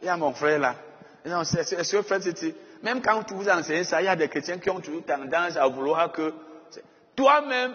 il 0.00 0.06
y 0.06 0.08
a 0.08 0.16
mon 0.16 0.32
frère 0.32 0.58
là, 0.58 0.74
est-ce 1.24 1.96
que 1.96 2.02
fait, 2.02 2.54
même 2.82 3.02
quand 3.02 3.22
tu 3.24 3.34
vous 3.34 3.48
enseignes 3.48 3.84
ça, 3.84 4.00
il 4.00 4.06
y 4.06 4.08
a 4.08 4.16
des 4.16 4.28
chrétiens 4.28 4.58
qui 4.58 4.70
ont 4.70 4.80
toujours 4.80 5.04
tendance 5.04 5.56
à 5.56 5.66
vouloir 5.66 6.10
que 6.12 6.32
toi-même, 7.14 7.74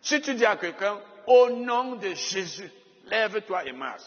si 0.00 0.20
tu 0.20 0.34
dis 0.34 0.44
à 0.44 0.56
quelqu'un, 0.56 0.98
au 1.26 1.50
nom 1.50 1.96
de 1.96 2.08
Jésus, 2.14 2.70
lève-toi 3.06 3.64
et 3.66 3.72
marche. 3.72 4.02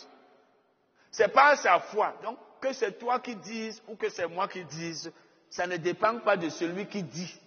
C'est 1.11 1.29
pas 1.29 1.55
sa 1.55 1.79
foi. 1.79 2.15
Donc, 2.23 2.37
que 2.61 2.73
c'est 2.73 2.99
toi 2.99 3.19
qui 3.19 3.35
dises 3.35 3.81
ou 3.87 3.95
que 3.95 4.09
c'est 4.09 4.27
moi 4.27 4.47
qui 4.47 4.63
dise, 4.65 5.11
ça 5.49 5.65
ne 5.65 5.77
dépend 5.77 6.19
pas 6.19 6.37
de 6.37 6.49
celui 6.49 6.85
qui 6.87 7.03
dit, 7.03 7.39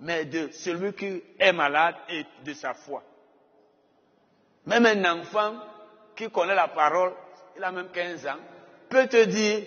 mais 0.00 0.24
de 0.24 0.50
celui 0.52 0.92
qui 0.94 1.22
est 1.38 1.52
malade 1.52 1.94
et 2.08 2.24
de 2.44 2.52
sa 2.54 2.74
foi. 2.74 3.02
Même 4.66 4.86
un 4.86 5.20
enfant 5.20 5.54
qui 6.16 6.30
connaît 6.30 6.54
la 6.54 6.68
parole, 6.68 7.12
il 7.56 7.62
a 7.62 7.70
même 7.70 7.90
15 7.92 8.26
ans, 8.26 8.38
peut 8.88 9.06
te 9.06 9.24
dire, 9.24 9.66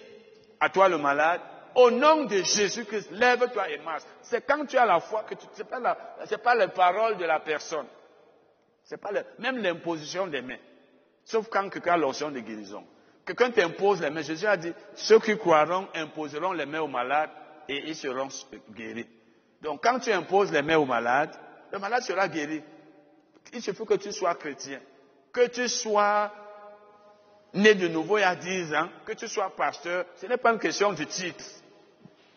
à 0.59 0.69
toi 0.69 0.89
le 0.89 0.97
malade, 0.97 1.41
Au 1.77 1.91
nom 1.91 2.25
de 2.25 2.37
Jésus-Christ, 2.37 3.11
lève-toi 3.11 3.69
et 3.69 3.77
marche. 3.77 4.01
C'est 4.23 4.43
quand 4.47 4.65
tu 4.65 4.79
as 4.79 4.85
la 4.87 4.99
foi 4.99 5.23
que 5.23 5.35
tu, 5.35 5.45
c'est 5.53 5.69
pas 5.69 5.79
la, 5.79 5.95
c'est 6.25 6.41
pas 6.41 6.55
les 6.55 6.69
paroles 6.69 7.17
de 7.17 7.25
la 7.25 7.39
personne. 7.39 7.85
C'est 8.83 8.97
pas 8.97 9.11
même 9.37 9.59
l'imposition 9.59 10.25
des 10.25 10.41
mains. 10.41 10.57
Sauf 11.23 11.47
quand 11.49 11.69
quelqu'un 11.69 11.93
a 11.93 11.97
l'onction 11.97 12.31
de 12.31 12.39
guérison. 12.39 12.83
Quelqu'un 13.23 13.51
t'impose 13.51 14.01
les 14.01 14.09
mains. 14.09 14.23
Jésus 14.23 14.47
a 14.47 14.57
dit, 14.57 14.73
ceux 14.95 15.19
qui 15.19 15.37
croiront 15.37 15.87
imposeront 15.93 16.53
les 16.53 16.65
mains 16.65 16.81
aux 16.81 16.87
malades 16.87 17.29
et 17.69 17.89
ils 17.89 17.95
seront 17.95 18.29
guéris. 18.71 19.07
Donc 19.61 19.83
quand 19.83 19.99
tu 19.99 20.11
imposes 20.11 20.51
les 20.51 20.63
mains 20.63 20.77
aux 20.77 20.85
malades, 20.85 21.35
le 21.71 21.77
malade 21.77 22.01
sera 22.01 22.27
guéri. 22.27 22.63
Il 23.53 23.61
suffit 23.61 23.85
que 23.85 23.95
tu 23.95 24.11
sois 24.11 24.33
chrétien, 24.33 24.79
que 25.31 25.47
tu 25.49 25.67
sois 25.69 26.31
né 27.57 27.75
de 27.75 27.87
nouveau 27.87 28.17
il 28.17 28.21
y 28.21 28.23
a 28.23 28.35
10 28.35 28.73
ans, 28.75 28.89
que 29.05 29.13
tu 29.13 29.27
sois 29.27 29.53
pasteur, 29.55 30.05
ce 30.15 30.25
n'est 30.25 30.37
pas 30.37 30.51
une 30.51 30.59
question 30.59 30.93
de 30.93 31.03
titre. 31.03 31.43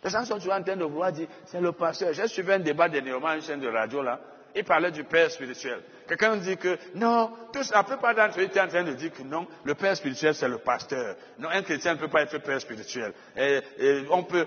Les 0.03 0.11
gens 0.11 0.25
sont 0.25 0.37
toujours 0.37 0.55
en 0.55 0.63
train 0.63 0.77
de 0.77 0.85
vouloir 0.85 1.13
dire, 1.13 1.29
c'est 1.45 1.61
le 1.61 1.73
pasteur. 1.73 2.13
J'ai 2.13 2.27
suivi 2.27 2.53
un 2.53 2.59
débat 2.59 2.89
dernièrement 2.89 3.29
à 3.29 3.37
une 3.37 3.43
chaîne 3.43 3.61
de 3.61 3.69
radio 3.69 4.03
là. 4.03 4.19
Il 4.57 4.65
parlait 4.65 4.91
du 4.91 5.05
père 5.05 5.31
spirituel. 5.31 5.81
Quelqu'un 6.09 6.37
dit 6.39 6.57
que 6.57 6.77
non, 6.97 7.31
tous, 7.53 7.71
la 7.71 7.85
plupart 7.85 8.15
d'entre 8.17 8.41
eux 8.41 8.45
étaient 8.45 8.61
en 8.61 8.67
train 8.67 8.83
de 8.83 8.95
dire 8.95 9.13
que 9.13 9.23
non, 9.23 9.47
le 9.63 9.75
père 9.75 9.97
spirituel 9.97 10.35
c'est 10.35 10.49
le 10.49 10.59
pasteur. 10.59 11.15
Non, 11.39 11.49
un 11.51 11.63
chrétien 11.63 11.95
ne 11.95 11.99
peut 11.99 12.09
pas 12.09 12.23
être 12.23 12.39
père 12.39 12.61
spirituel. 12.61 13.13
Et, 13.37 13.61
et 13.79 14.05
on 14.11 14.25
peut, 14.25 14.47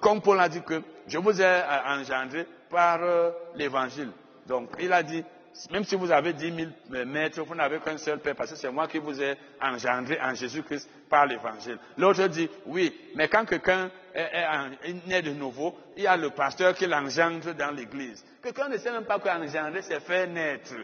comme 0.00 0.22
Paul 0.22 0.40
a 0.40 0.48
dit 0.48 0.62
que 0.62 0.80
je 1.06 1.18
vous 1.18 1.40
ai 1.40 1.44
euh, 1.44 1.62
engendré 1.86 2.46
par 2.70 3.02
euh, 3.02 3.30
l'évangile. 3.56 4.10
Donc 4.46 4.70
il 4.78 4.92
a 4.92 5.02
dit, 5.02 5.24
même 5.70 5.84
si 5.84 5.94
vous 5.94 6.10
avez 6.10 6.32
10 6.32 6.52
000 6.90 7.04
maîtres, 7.06 7.42
vous 7.42 7.54
n'avez 7.54 7.78
qu'un 7.78 7.96
seul 7.96 8.18
père, 8.18 8.34
parce 8.34 8.50
que 8.50 8.56
c'est 8.56 8.70
moi 8.70 8.88
qui 8.88 8.98
vous 8.98 9.22
ai 9.22 9.36
engendré 9.60 10.18
en 10.20 10.34
Jésus-Christ 10.34 10.88
par 11.08 11.26
l'évangile. 11.26 11.78
L'autre 11.96 12.26
dit, 12.26 12.48
oui, 12.66 12.92
mais 13.14 13.28
quand 13.28 13.44
quelqu'un 13.44 13.90
est 14.14 15.06
né 15.06 15.22
de 15.22 15.30
nouveau, 15.30 15.76
il 15.96 16.04
y 16.04 16.06
a 16.06 16.16
le 16.16 16.30
pasteur 16.30 16.74
qui 16.74 16.86
l'engendre 16.86 17.52
dans 17.54 17.70
l'église. 17.70 18.24
Quelqu'un 18.42 18.68
ne 18.68 18.78
sait 18.78 18.90
même 18.90 19.04
pas 19.04 19.18
qu'engendrer, 19.18 19.82
c'est 19.82 20.00
faire 20.00 20.28
naître. 20.28 20.74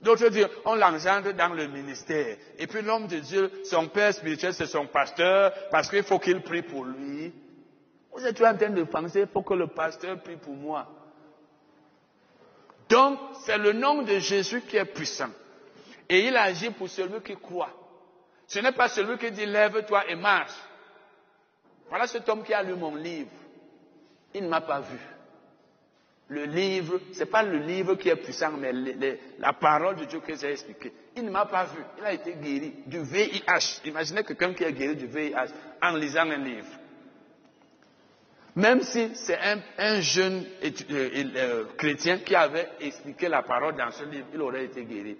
D'autres 0.00 0.28
disent, 0.28 0.48
on 0.64 0.74
l'engendre 0.74 1.32
dans 1.32 1.52
le 1.52 1.66
ministère. 1.66 2.36
Et 2.58 2.66
puis 2.66 2.82
l'homme 2.82 3.06
de 3.06 3.18
Dieu, 3.18 3.50
son 3.64 3.88
père 3.88 4.14
spirituel, 4.14 4.54
c'est 4.54 4.66
son 4.66 4.86
pasteur, 4.86 5.52
parce 5.70 5.90
qu'il 5.90 6.02
faut 6.02 6.18
qu'il 6.18 6.40
prie 6.42 6.62
pour 6.62 6.84
lui. 6.84 7.32
Vous 8.12 8.26
êtes 8.26 8.40
en 8.42 8.56
train 8.56 8.70
de 8.70 8.82
penser, 8.84 9.20
il 9.20 9.26
faut 9.26 9.42
que 9.42 9.54
le 9.54 9.66
pasteur 9.66 10.20
prie 10.22 10.36
pour 10.36 10.54
moi. 10.54 10.88
Donc, 12.90 13.18
c'est 13.44 13.56
le 13.56 13.72
nom 13.72 14.02
de 14.02 14.18
Jésus 14.18 14.62
qui 14.62 14.76
est 14.76 14.84
puissant. 14.84 15.30
Et 16.08 16.26
il 16.26 16.36
agit 16.36 16.70
pour 16.70 16.88
celui 16.88 17.20
qui 17.22 17.36
croit. 17.36 17.70
Ce 18.48 18.58
n'est 18.58 18.72
pas 18.72 18.88
celui 18.88 19.16
qui 19.16 19.30
dit 19.30 19.46
lève-toi 19.46 20.10
et 20.10 20.16
marche. 20.16 20.56
Voilà 21.88 22.08
cet 22.08 22.28
homme 22.28 22.42
qui 22.42 22.52
a 22.52 22.62
lu 22.64 22.74
mon 22.74 22.96
livre. 22.96 23.30
Il 24.34 24.42
ne 24.42 24.48
m'a 24.48 24.60
pas 24.60 24.80
vu. 24.80 24.98
Le 26.28 26.44
livre, 26.44 27.00
c'est 27.12 27.26
pas 27.26 27.42
le 27.44 27.58
livre 27.58 27.94
qui 27.94 28.08
est 28.08 28.16
puissant, 28.16 28.52
mais 28.52 28.72
la 29.38 29.52
parole 29.52 29.96
de 29.96 30.04
Dieu 30.04 30.20
que 30.20 30.34
j'ai 30.34 30.50
expliquée. 30.52 30.92
Il 31.16 31.24
ne 31.24 31.30
m'a 31.30 31.46
pas 31.46 31.64
vu. 31.64 31.82
Il 31.98 32.04
a 32.04 32.12
été 32.12 32.34
guéri 32.34 32.74
du 32.86 33.02
VIH. 33.02 33.82
Imaginez 33.84 34.24
quelqu'un 34.24 34.52
qui 34.52 34.64
est 34.64 34.72
guéri 34.72 34.96
du 34.96 35.06
VIH 35.06 35.48
en 35.82 35.94
lisant 35.96 36.28
un 36.30 36.38
livre. 36.38 36.66
Même 38.56 38.82
si 38.82 39.14
c'est 39.14 39.38
un, 39.38 39.60
un 39.78 40.00
jeune 40.00 40.44
euh, 40.62 40.70
euh, 41.36 41.64
chrétien 41.76 42.18
qui 42.18 42.34
avait 42.34 42.68
expliqué 42.80 43.28
la 43.28 43.42
parole 43.42 43.76
dans 43.76 43.90
ce 43.90 44.04
livre, 44.04 44.26
il 44.34 44.40
aurait 44.40 44.64
été 44.64 44.84
guéri. 44.84 45.16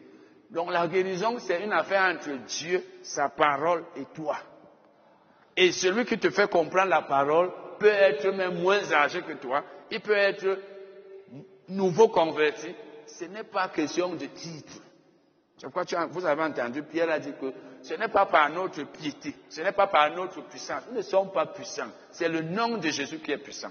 Donc 0.51 0.71
la 0.73 0.89
guérison, 0.89 1.39
c'est 1.39 1.63
une 1.63 1.73
affaire 1.73 2.13
entre 2.13 2.31
Dieu, 2.47 2.85
sa 3.03 3.29
parole 3.29 3.85
et 3.97 4.05
toi. 4.15 4.37
Et 5.57 5.71
celui 5.71 6.05
qui 6.05 6.19
te 6.19 6.31
fait 6.31 6.51
comprendre 6.51 6.91
la 6.91 7.03
parole 7.03 7.51
peut 7.79 7.87
être 7.87 8.29
même 8.31 8.61
moins 8.61 8.93
âgé 8.93 9.23
que 9.23 9.35
toi, 9.35 9.65
il 9.91 10.01
peut 10.01 10.17
être 10.17 10.59
nouveau 11.69 12.09
converti. 12.09 12.75
Ce 13.07 13.25
n'est 13.25 13.45
pas 13.45 13.69
question 13.69 14.15
de 14.15 14.27
titre. 14.27 14.73
C'est 15.57 15.71
pourquoi 15.71 16.07
vous 16.07 16.25
avez 16.27 16.43
entendu, 16.43 16.83
Pierre 16.83 17.11
a 17.11 17.19
dit 17.19 17.33
que 17.41 17.53
ce 17.83 17.95
n'est 17.95 18.09
pas 18.09 18.27
par 18.27 18.51
notre 18.51 18.83
piété, 18.85 19.35
ce 19.49 19.61
n'est 19.63 19.73
pas 19.73 19.87
par 19.87 20.11
notre 20.15 20.43
puissance. 20.43 20.83
Nous 20.91 20.97
ne 20.99 21.03
sommes 21.03 21.31
pas 21.33 21.47
puissants. 21.47 21.91
C'est 22.11 22.29
le 22.29 22.43
nom 22.43 22.77
de 22.77 22.89
Jésus 22.91 23.19
qui 23.19 23.33
est 23.33 23.39
puissant. 23.39 23.71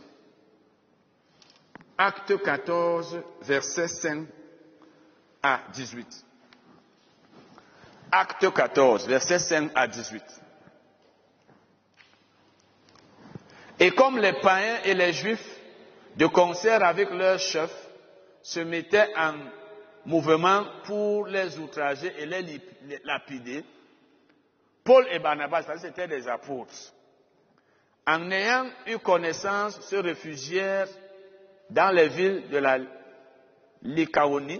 Acte 1.97 2.41
14, 2.41 3.19
verset 3.41 3.87
5 3.87 4.25
à 5.43 5.59
18. 5.73 6.25
Acte 8.11 8.51
14, 8.53 9.07
verset 9.07 9.39
5 9.39 9.71
à 9.75 9.87
18. 9.87 10.23
Et 13.81 13.91
comme 13.91 14.17
les 14.17 14.33
païens 14.33 14.79
et 14.85 14.93
les 14.93 15.13
juifs, 15.13 15.55
de 16.15 16.25
concert 16.25 16.83
avec 16.83 17.11
leurs 17.11 17.39
chefs, 17.39 17.87
se 18.41 18.59
mettaient 18.59 19.09
en 19.15 19.35
mouvement 20.05 20.65
pour 20.85 21.27
les 21.27 21.57
outrager 21.59 22.11
et 22.17 22.25
les 22.25 22.59
lapider, 23.05 23.63
Paul 24.89 25.05
et 25.11 25.19
Barnabas, 25.19 25.65
c'était 25.77 26.07
des 26.07 26.27
apôtres, 26.27 26.95
en 28.07 28.31
ayant 28.31 28.65
eu 28.87 28.97
connaissance, 28.97 29.79
se 29.81 29.95
réfugièrent 29.97 30.87
dans 31.69 31.93
les 31.95 32.07
villes 32.07 32.49
de 32.49 32.57
la 32.57 32.79
Lycaonie, 33.83 34.59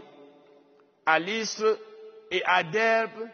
à 1.03 1.17
l'Istre 1.17 1.80
et 2.30 2.43
à 2.45 2.61
Derbe, 2.61 3.27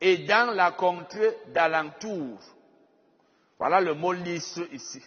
et 0.00 0.16
dans 0.24 0.50
la 0.54 0.70
contrée 0.70 1.36
d'alentour. 1.48 2.38
Voilà 3.58 3.82
le 3.82 3.92
mot 3.92 4.12
l'Istre 4.12 4.62
ici. 4.72 5.02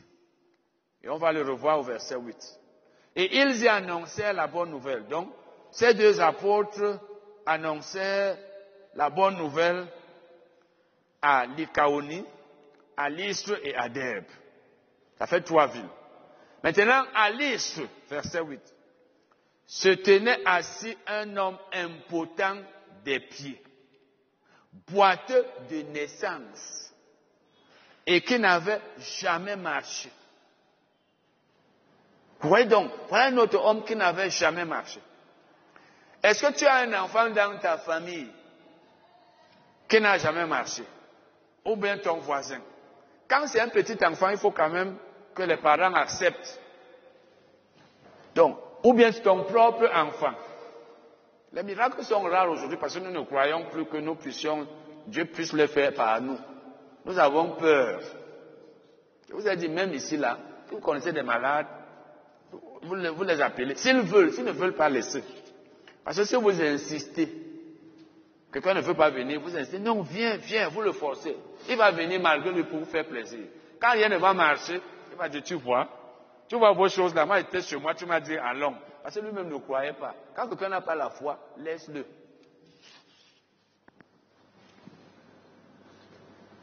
Et 1.02 1.10
on 1.10 1.18
va 1.18 1.32
le 1.32 1.42
revoir 1.42 1.80
au 1.80 1.84
verset 1.84 2.16
8. 2.16 2.60
Et 3.16 3.38
ils 3.40 3.64
y 3.64 3.68
annoncèrent 3.68 4.34
la 4.34 4.46
bonne 4.46 4.70
nouvelle. 4.70 5.08
Donc, 5.08 5.30
ces 5.72 5.96
deux 5.96 6.22
apôtres 6.22 7.00
annoncèrent 7.44 8.38
la 8.94 9.10
bonne 9.10 9.38
nouvelle 9.38 9.88
à 11.24 11.46
Lycaonie, 11.46 12.26
à 12.98 13.10
Lystre 13.10 13.58
et 13.64 13.74
à 13.76 13.88
Derbe. 13.88 14.26
Ça 15.18 15.26
fait 15.26 15.42
trois 15.42 15.68
villes. 15.68 15.90
Maintenant, 16.62 17.06
à 17.16 17.30
Lystre, 17.30 17.84
verset 18.10 18.42
8, 18.42 18.62
se 19.66 19.90
tenait 19.90 20.40
assis 20.46 20.96
un 21.08 21.36
homme 21.38 21.58
impotent 21.72 22.58
des 23.06 23.22
pieds, 23.22 23.62
boiteux 24.90 25.46
de 25.70 25.82
naissance, 25.84 26.94
et 28.06 28.22
qui 28.22 28.38
n'avait 28.38 28.82
jamais 29.20 29.56
marché. 29.56 30.12
Vous 32.42 32.50
voyez 32.50 32.66
donc, 32.66 32.92
voilà 33.08 33.28
un 33.28 33.38
autre 33.38 33.58
homme 33.64 33.86
qui 33.86 33.96
n'avait 33.96 34.30
jamais 34.30 34.66
marché. 34.66 35.00
Est-ce 36.22 36.46
que 36.46 36.54
tu 36.54 36.66
as 36.66 36.80
un 36.80 36.94
enfant 37.02 37.30
dans 37.30 37.58
ta 37.60 37.78
famille 37.78 38.30
qui 39.88 40.02
n'a 40.02 40.18
jamais 40.18 40.46
marché? 40.46 40.84
Ou 41.66 41.76
bien 41.76 41.98
ton 41.98 42.18
voisin 42.18 42.60
Quand 43.30 43.48
c'est 43.48 43.62
un 43.62 43.70
petit 43.70 43.98
enfant, 44.06 44.30
il 44.30 44.38
faut 44.38 44.52
quand 44.52 44.70
même 44.70 44.98
que 45.34 45.44
les 45.44 45.58
parents 45.58 45.94
acceptent. 45.94 46.60
Donc, 48.36 48.58
ou 48.84 48.94
bien 48.94 49.12
ton 49.12 49.44
propre 49.44 49.90
enfant. 49.94 50.34
Les 51.54 51.64
miracles 51.64 52.04
sont 52.04 52.22
rares 52.22 52.50
aujourd'hui 52.50 52.78
parce 52.78 52.96
que 52.96 53.00
nous 53.00 53.12
ne 53.12 53.22
croyons 53.26 53.66
plus 53.70 53.86
que 53.86 53.98
nous 53.98 54.16
puissions, 54.16 54.68
Dieu 55.08 55.26
puisse 55.26 55.54
le 55.54 55.68
faire 55.68 55.94
par 55.94 56.20
nous. 56.20 56.38
Nous 57.06 57.20
avons 57.20 57.52
peur. 57.52 58.02
Je 59.30 59.34
vous 59.34 59.48
ai 59.48 59.56
dit, 59.56 59.70
même 59.70 59.94
ici, 59.94 60.18
là, 60.18 60.38
vous 60.70 60.80
connaissez 60.80 61.12
des 61.14 61.22
malades, 61.22 61.68
vous 62.82 62.96
les, 62.96 63.10
vous 63.10 63.24
les 63.24 63.40
appelez. 63.40 63.76
S'ils 63.76 64.02
veulent, 64.02 64.32
s'ils 64.32 64.46
ne 64.46 64.52
veulent 64.52 64.76
pas 64.76 64.90
laisser. 64.90 65.24
Parce 66.04 66.18
que 66.18 66.26
si 66.26 66.36
vous 66.36 66.62
insistez, 66.62 67.43
quelqu'un 68.54 68.76
ne 68.76 68.82
veut 68.82 68.94
pas 68.94 69.10
venir, 69.10 69.42
vous 69.42 69.56
insistez, 69.58 69.80
non, 69.80 70.02
viens, 70.04 70.38
viens, 70.38 70.70
vous 70.70 70.82
le 70.82 70.92
forcez. 70.92 71.36
Il 71.68 71.76
va 71.76 71.92
venir 71.92 72.22
malgré 72.22 72.52
lui 72.52 72.64
pour 72.64 72.80
vous 72.80 72.86
faire 72.86 73.06
plaisir. 73.06 73.40
Quand 73.82 73.92
rien 73.92 74.08
ne 74.08 74.18
va 74.18 74.34
marcher, 74.34 74.80
il 75.12 75.18
va 75.18 75.28
dire, 75.28 75.44
tu 75.44 75.56
vois, 75.56 75.90
tu 76.48 76.56
vois 76.56 76.72
vos 76.72 76.88
choses 76.88 77.16
là, 77.16 77.26
moi 77.26 77.40
j'étais 77.40 77.62
chez 77.62 77.78
moi, 77.78 77.96
tu 77.96 78.06
m'as 78.06 78.20
dit 78.20 78.38
allons. 78.38 78.76
Parce 79.02 79.16
que 79.16 79.22
lui-même 79.22 79.50
ne 79.50 79.58
croyait 79.58 79.94
pas. 79.94 80.16
Quand 80.36 80.48
quelqu'un 80.48 80.70
n'a 80.70 80.82
pas 80.82 80.96
la 80.96 81.10
foi, 81.10 81.38
laisse-le. 81.58 82.06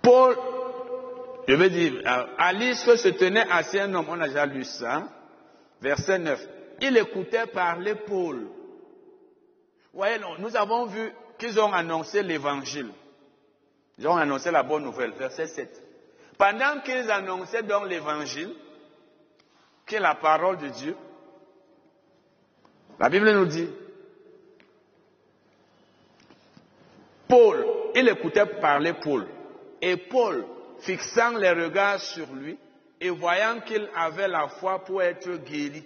Paul, 0.01 0.37
je 1.47 1.55
veux 1.55 1.69
dire, 1.69 2.01
à 2.39 2.53
l'istre 2.53 2.97
se 2.97 3.09
tenait 3.09 3.47
assis 3.51 3.79
un 3.79 3.93
homme, 3.93 4.07
on 4.09 4.21
a 4.21 4.29
déjà 4.29 4.47
lu 4.47 4.65
ça, 4.65 5.03
verset 5.83 6.19
9. 6.19 6.49
Il 6.81 6.97
écoutait 6.97 7.47
parler 7.47 7.95
Paul. 7.95 8.47
Vous 9.93 9.99
voyez, 9.99 10.19
nous 10.39 10.57
avons 10.57 10.87
vu 10.87 11.13
qu'ils 11.41 11.59
ont 11.59 11.73
annoncé 11.73 12.23
l'évangile. 12.23 12.91
Ils 13.99 14.07
ont 14.07 14.17
annoncé 14.17 14.51
la 14.51 14.63
bonne 14.63 14.85
nouvelle, 14.85 15.13
verset 15.13 15.47
7. 15.47 15.83
Pendant 16.39 16.81
qu'ils 16.83 17.11
annonçaient 17.11 17.63
donc 17.63 17.89
l'évangile, 17.89 18.55
qui 19.87 19.97
est 19.97 20.01
la 20.01 20.15
parole 20.15 20.59
de 20.59 20.69
Dieu, 20.69 20.97
la 22.99 23.09
Bible 23.09 23.33
nous 23.33 23.47
dit, 23.47 23.69
Paul, 27.27 27.67
il 27.95 28.09
écoutait 28.09 28.47
parler 28.47 28.93
Paul, 28.93 29.27
et 29.81 29.97
Paul 29.97 30.45
fixant 30.81 31.37
les 31.39 31.51
regards 31.51 32.01
sur 32.01 32.27
lui 32.35 32.59
et 33.01 33.09
voyant 33.09 33.61
qu'il 33.61 33.89
avait 33.95 34.29
la 34.29 34.49
foi 34.49 34.85
pour 34.85 35.03
être 35.03 35.31
guéri, 35.37 35.85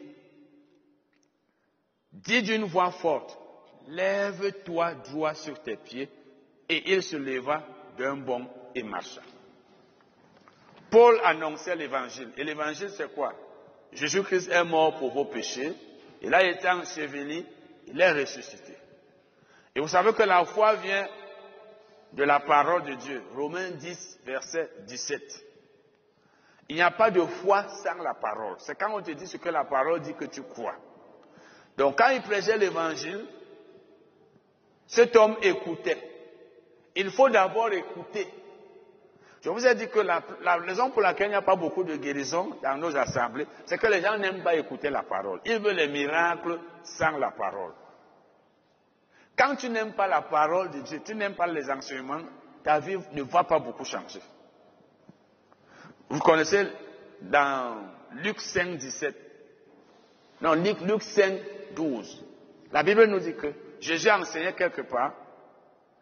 dit 2.13 2.43
d'une 2.43 2.65
voix 2.65 2.91
forte, 2.91 3.39
Lève-toi 3.89 4.95
droit 4.95 5.35
sur 5.35 5.61
tes 5.63 5.77
pieds. 5.77 6.09
Et 6.69 6.93
il 6.93 7.03
se 7.03 7.17
leva 7.17 7.63
d'un 7.99 8.17
bond 8.17 8.49
et 8.75 8.83
marcha. 8.83 9.21
Paul 10.91 11.21
annonçait 11.25 11.77
l'évangile. 11.77 12.33
Et 12.37 12.45
l'évangile, 12.45 12.91
c'est 12.91 13.13
quoi? 13.15 13.33
Jésus-Christ 13.93 14.51
est 14.51 14.65
mort 14.65 14.99
pour 14.99 15.13
vos 15.13 15.27
péchés. 15.27 15.73
Il 16.23 16.33
a 16.35 16.43
été 16.43 16.69
enseveli. 16.69 17.45
Il 17.87 18.01
est 18.01 18.13
ressuscité. 18.13 18.75
Et 19.75 19.81
vous 19.81 19.89
savez 19.89 20.13
que 20.13 20.23
la 20.23 20.45
foi 20.45 20.77
vient 20.77 21.07
de 22.13 22.25
la 22.25 22.41
parole 22.41 22.85
de 22.85 22.95
Dieu. 22.95 23.23
Romains 23.35 23.73
10, 23.73 24.21
verset 24.25 24.71
17. 24.87 25.45
Il 26.69 26.77
n'y 26.77 26.83
a 26.83 26.93
pas 26.93 27.11
de 27.11 27.21
foi 27.21 27.65
sans 27.69 28.03
la 28.03 28.15
parole. 28.15 28.57
C'est 28.59 28.79
quand 28.79 28.95
on 28.97 29.03
te 29.03 29.11
dit 29.11 29.27
ce 29.27 29.37
que 29.37 29.49
la 29.49 29.65
parole 29.65 30.01
dit 30.01 30.15
que 30.15 30.25
tu 30.25 30.43
crois. 30.43 30.77
Donc 31.77 31.99
quand 31.99 32.09
il 32.11 32.23
prêchait 32.23 32.57
l'évangile, 32.57 33.27
cet 34.87 35.17
homme 35.17 35.37
écoutait. 35.43 35.99
Il 36.97 37.11
faut 37.11 37.29
d'abord 37.29 37.73
écouter. 37.73 38.27
Je 39.43 39.51
vous 39.51 39.67
ai 39.67 39.75
dit 39.75 39.89
que 39.89 40.01
la, 40.01 40.23
raison 40.57 40.91
pour 40.91 41.03
laquelle 41.03 41.27
il 41.27 41.31
n'y 41.31 41.37
a 41.37 41.43
pas 41.43 41.57
beaucoup 41.57 41.85
de 41.85 41.97
guérison 41.97 42.57
dans 42.63 42.79
nos 42.79 42.97
assemblées, 42.97 43.47
c'est 43.67 43.77
que 43.77 43.87
les 43.89 44.01
gens 44.01 44.17
n'aiment 44.17 44.43
pas 44.43 44.55
écouter 44.55 44.89
la 44.89 45.03
parole. 45.03 45.41
Ils 45.45 45.59
veulent 45.59 45.77
les 45.77 45.89
miracles 45.89 46.59
sans 46.83 47.19
la 47.19 47.31
parole. 47.31 47.73
Quand 49.37 49.57
tu 49.57 49.69
n'aimes 49.69 49.93
pas 49.93 50.07
la 50.07 50.23
parole 50.23 50.71
de 50.71 50.81
Dieu, 50.81 51.03
tu 51.05 51.15
n'aimes 51.15 51.35
pas 51.35 51.47
les 51.47 51.71
enseignements, 51.71 52.23
ta 52.63 52.79
vie 52.79 52.97
ne 53.13 53.23
va 53.23 53.45
pas 53.45 53.59
beaucoup 53.59 53.85
changer. 53.85 54.23
Vous 56.09 56.21
connaissez 56.21 56.67
dans 57.21 57.83
Luc 58.13 58.41
5, 58.41 58.77
17, 58.79 59.15
non, 60.41 60.55
Luc, 60.55 60.81
Luc 60.83 61.03
5, 61.03 61.39
12, 61.75 62.25
la 62.73 62.83
Bible 62.83 63.05
nous 63.07 63.19
dit 63.19 63.35
que 63.35 63.53
Jésus 63.85 64.09
a 64.09 64.19
enseigné 64.19 64.55
quelque 64.55 64.81
part 64.81 65.13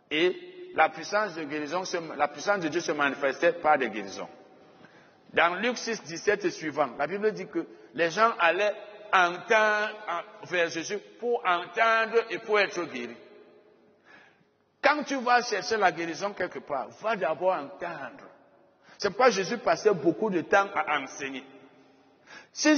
et 0.09 0.71
la 0.77 0.89
puissance 0.89 1.35
de 1.35 1.43
guérison, 1.43 1.83
la 2.17 2.29
puissance 2.29 2.61
de 2.61 2.69
Dieu 2.69 2.81
se 2.81 2.93
manifestait 2.93 3.55
par 3.55 3.77
des 3.77 3.91
guérisons. 3.91 4.29
Dans 5.33 5.57
Luc 5.57 5.77
6, 5.77 6.05
17 6.05 6.45
et 6.45 6.51
suivant, 6.51 6.91
la 6.97 7.09
Bible 7.09 7.33
dit 7.33 7.49
que 7.49 7.67
les 7.95 8.11
gens 8.11 8.33
allaient 8.39 8.73
entendre 9.13 10.25
vers 10.45 10.69
Jésus 10.69 10.99
pour 11.19 11.43
entendre 11.45 12.23
et 12.31 12.39
pour 12.39 12.61
être 12.61 12.85
guéris. 12.85 13.17
Quand 14.81 15.03
tu 15.03 15.17
vas 15.17 15.43
chercher 15.43 15.77
la 15.77 15.91
guérison 15.91 16.33
quelque 16.35 16.61
part, 16.61 16.89
va 17.01 17.17
d'abord 17.17 17.55
entendre. 17.55 18.29
C'est 18.97 19.09
pourquoi 19.09 19.31
Jésus 19.31 19.59
passait 19.59 19.93
beaucoup 19.93 20.31
de 20.31 20.43
temps 20.43 20.69
à 20.73 21.01
enseigner. 21.01 21.45
S'il 22.53 22.77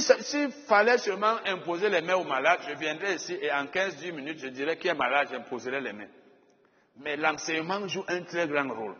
fallait 0.67 0.97
seulement 0.97 1.35
imposer 1.45 1.89
les 1.89 2.01
mains 2.01 2.15
aux 2.15 2.23
malades, 2.23 2.59
je 2.67 2.75
viendrais 2.75 3.15
ici 3.15 3.37
et 3.41 3.51
en 3.51 3.65
15-10 3.65 4.13
minutes, 4.13 4.39
je 4.39 4.47
dirais 4.47 4.77
qui 4.77 4.87
est 4.87 4.93
malade, 4.93 5.27
j'imposerai 5.31 5.81
les 5.81 5.91
mains. 5.91 6.07
Mais 6.97 7.17
l'enseignement 7.17 7.85
joue 7.87 8.05
un 8.07 8.21
très 8.21 8.47
grand 8.47 8.69
rôle. 8.73 8.95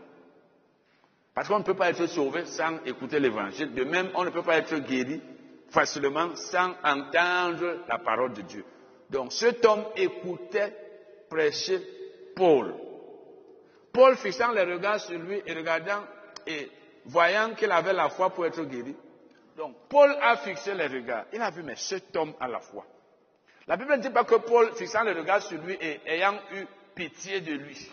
Parce 1.33 1.47
qu'on 1.47 1.59
ne 1.59 1.63
peut 1.63 1.75
pas 1.75 1.89
être 1.89 2.05
sauvé 2.07 2.45
sans 2.45 2.83
écouter 2.85 3.19
l'évangile. 3.19 3.73
De 3.73 3.83
même, 3.85 4.09
on 4.15 4.25
ne 4.25 4.29
peut 4.29 4.41
pas 4.43 4.57
être 4.57 4.75
guéri 4.79 5.21
facilement 5.69 6.35
sans 6.35 6.71
entendre 6.83 7.83
la 7.87 7.97
parole 7.97 8.33
de 8.33 8.41
Dieu. 8.41 8.65
Donc 9.09 9.31
cet 9.31 9.63
homme 9.65 9.85
écoutait 9.95 10.75
prêcher 11.29 11.81
Paul. 12.35 12.73
Paul 13.93 14.15
fixant 14.17 14.51
les 14.51 14.63
regards 14.63 14.99
sur 14.99 15.17
lui 15.17 15.41
et 15.45 15.53
regardant 15.53 16.03
et 16.45 16.69
voyant 17.05 17.53
qu'il 17.53 17.71
avait 17.71 17.93
la 17.93 18.09
foi 18.09 18.29
pour 18.29 18.45
être 18.45 18.63
guéri, 18.63 18.95
donc, 19.58 19.75
Paul 19.90 20.16
a 20.22 20.38
fixé 20.38 20.74
les 20.74 20.88
regards. 20.88 21.25
Il 21.32 21.42
a 21.42 21.50
vu, 21.50 21.64
mais 21.64 21.75
cet 21.75 22.16
homme 22.16 22.34
a 22.40 22.48
la 22.48 22.59
foi. 22.59 22.85
La 23.67 23.77
Bible 23.77 23.95
ne 23.95 24.01
dit 24.01 24.09
pas 24.09 24.25
que 24.25 24.35
Paul, 24.35 24.74
fixant 24.75 25.03
les 25.03 25.14
regards 25.14 25.42
sur 25.42 25.59
lui 25.61 25.77
et 25.80 26.01
ayant 26.06 26.35
eu 26.51 26.66
pitié 26.93 27.42
de 27.42 27.53
lui. 27.53 27.90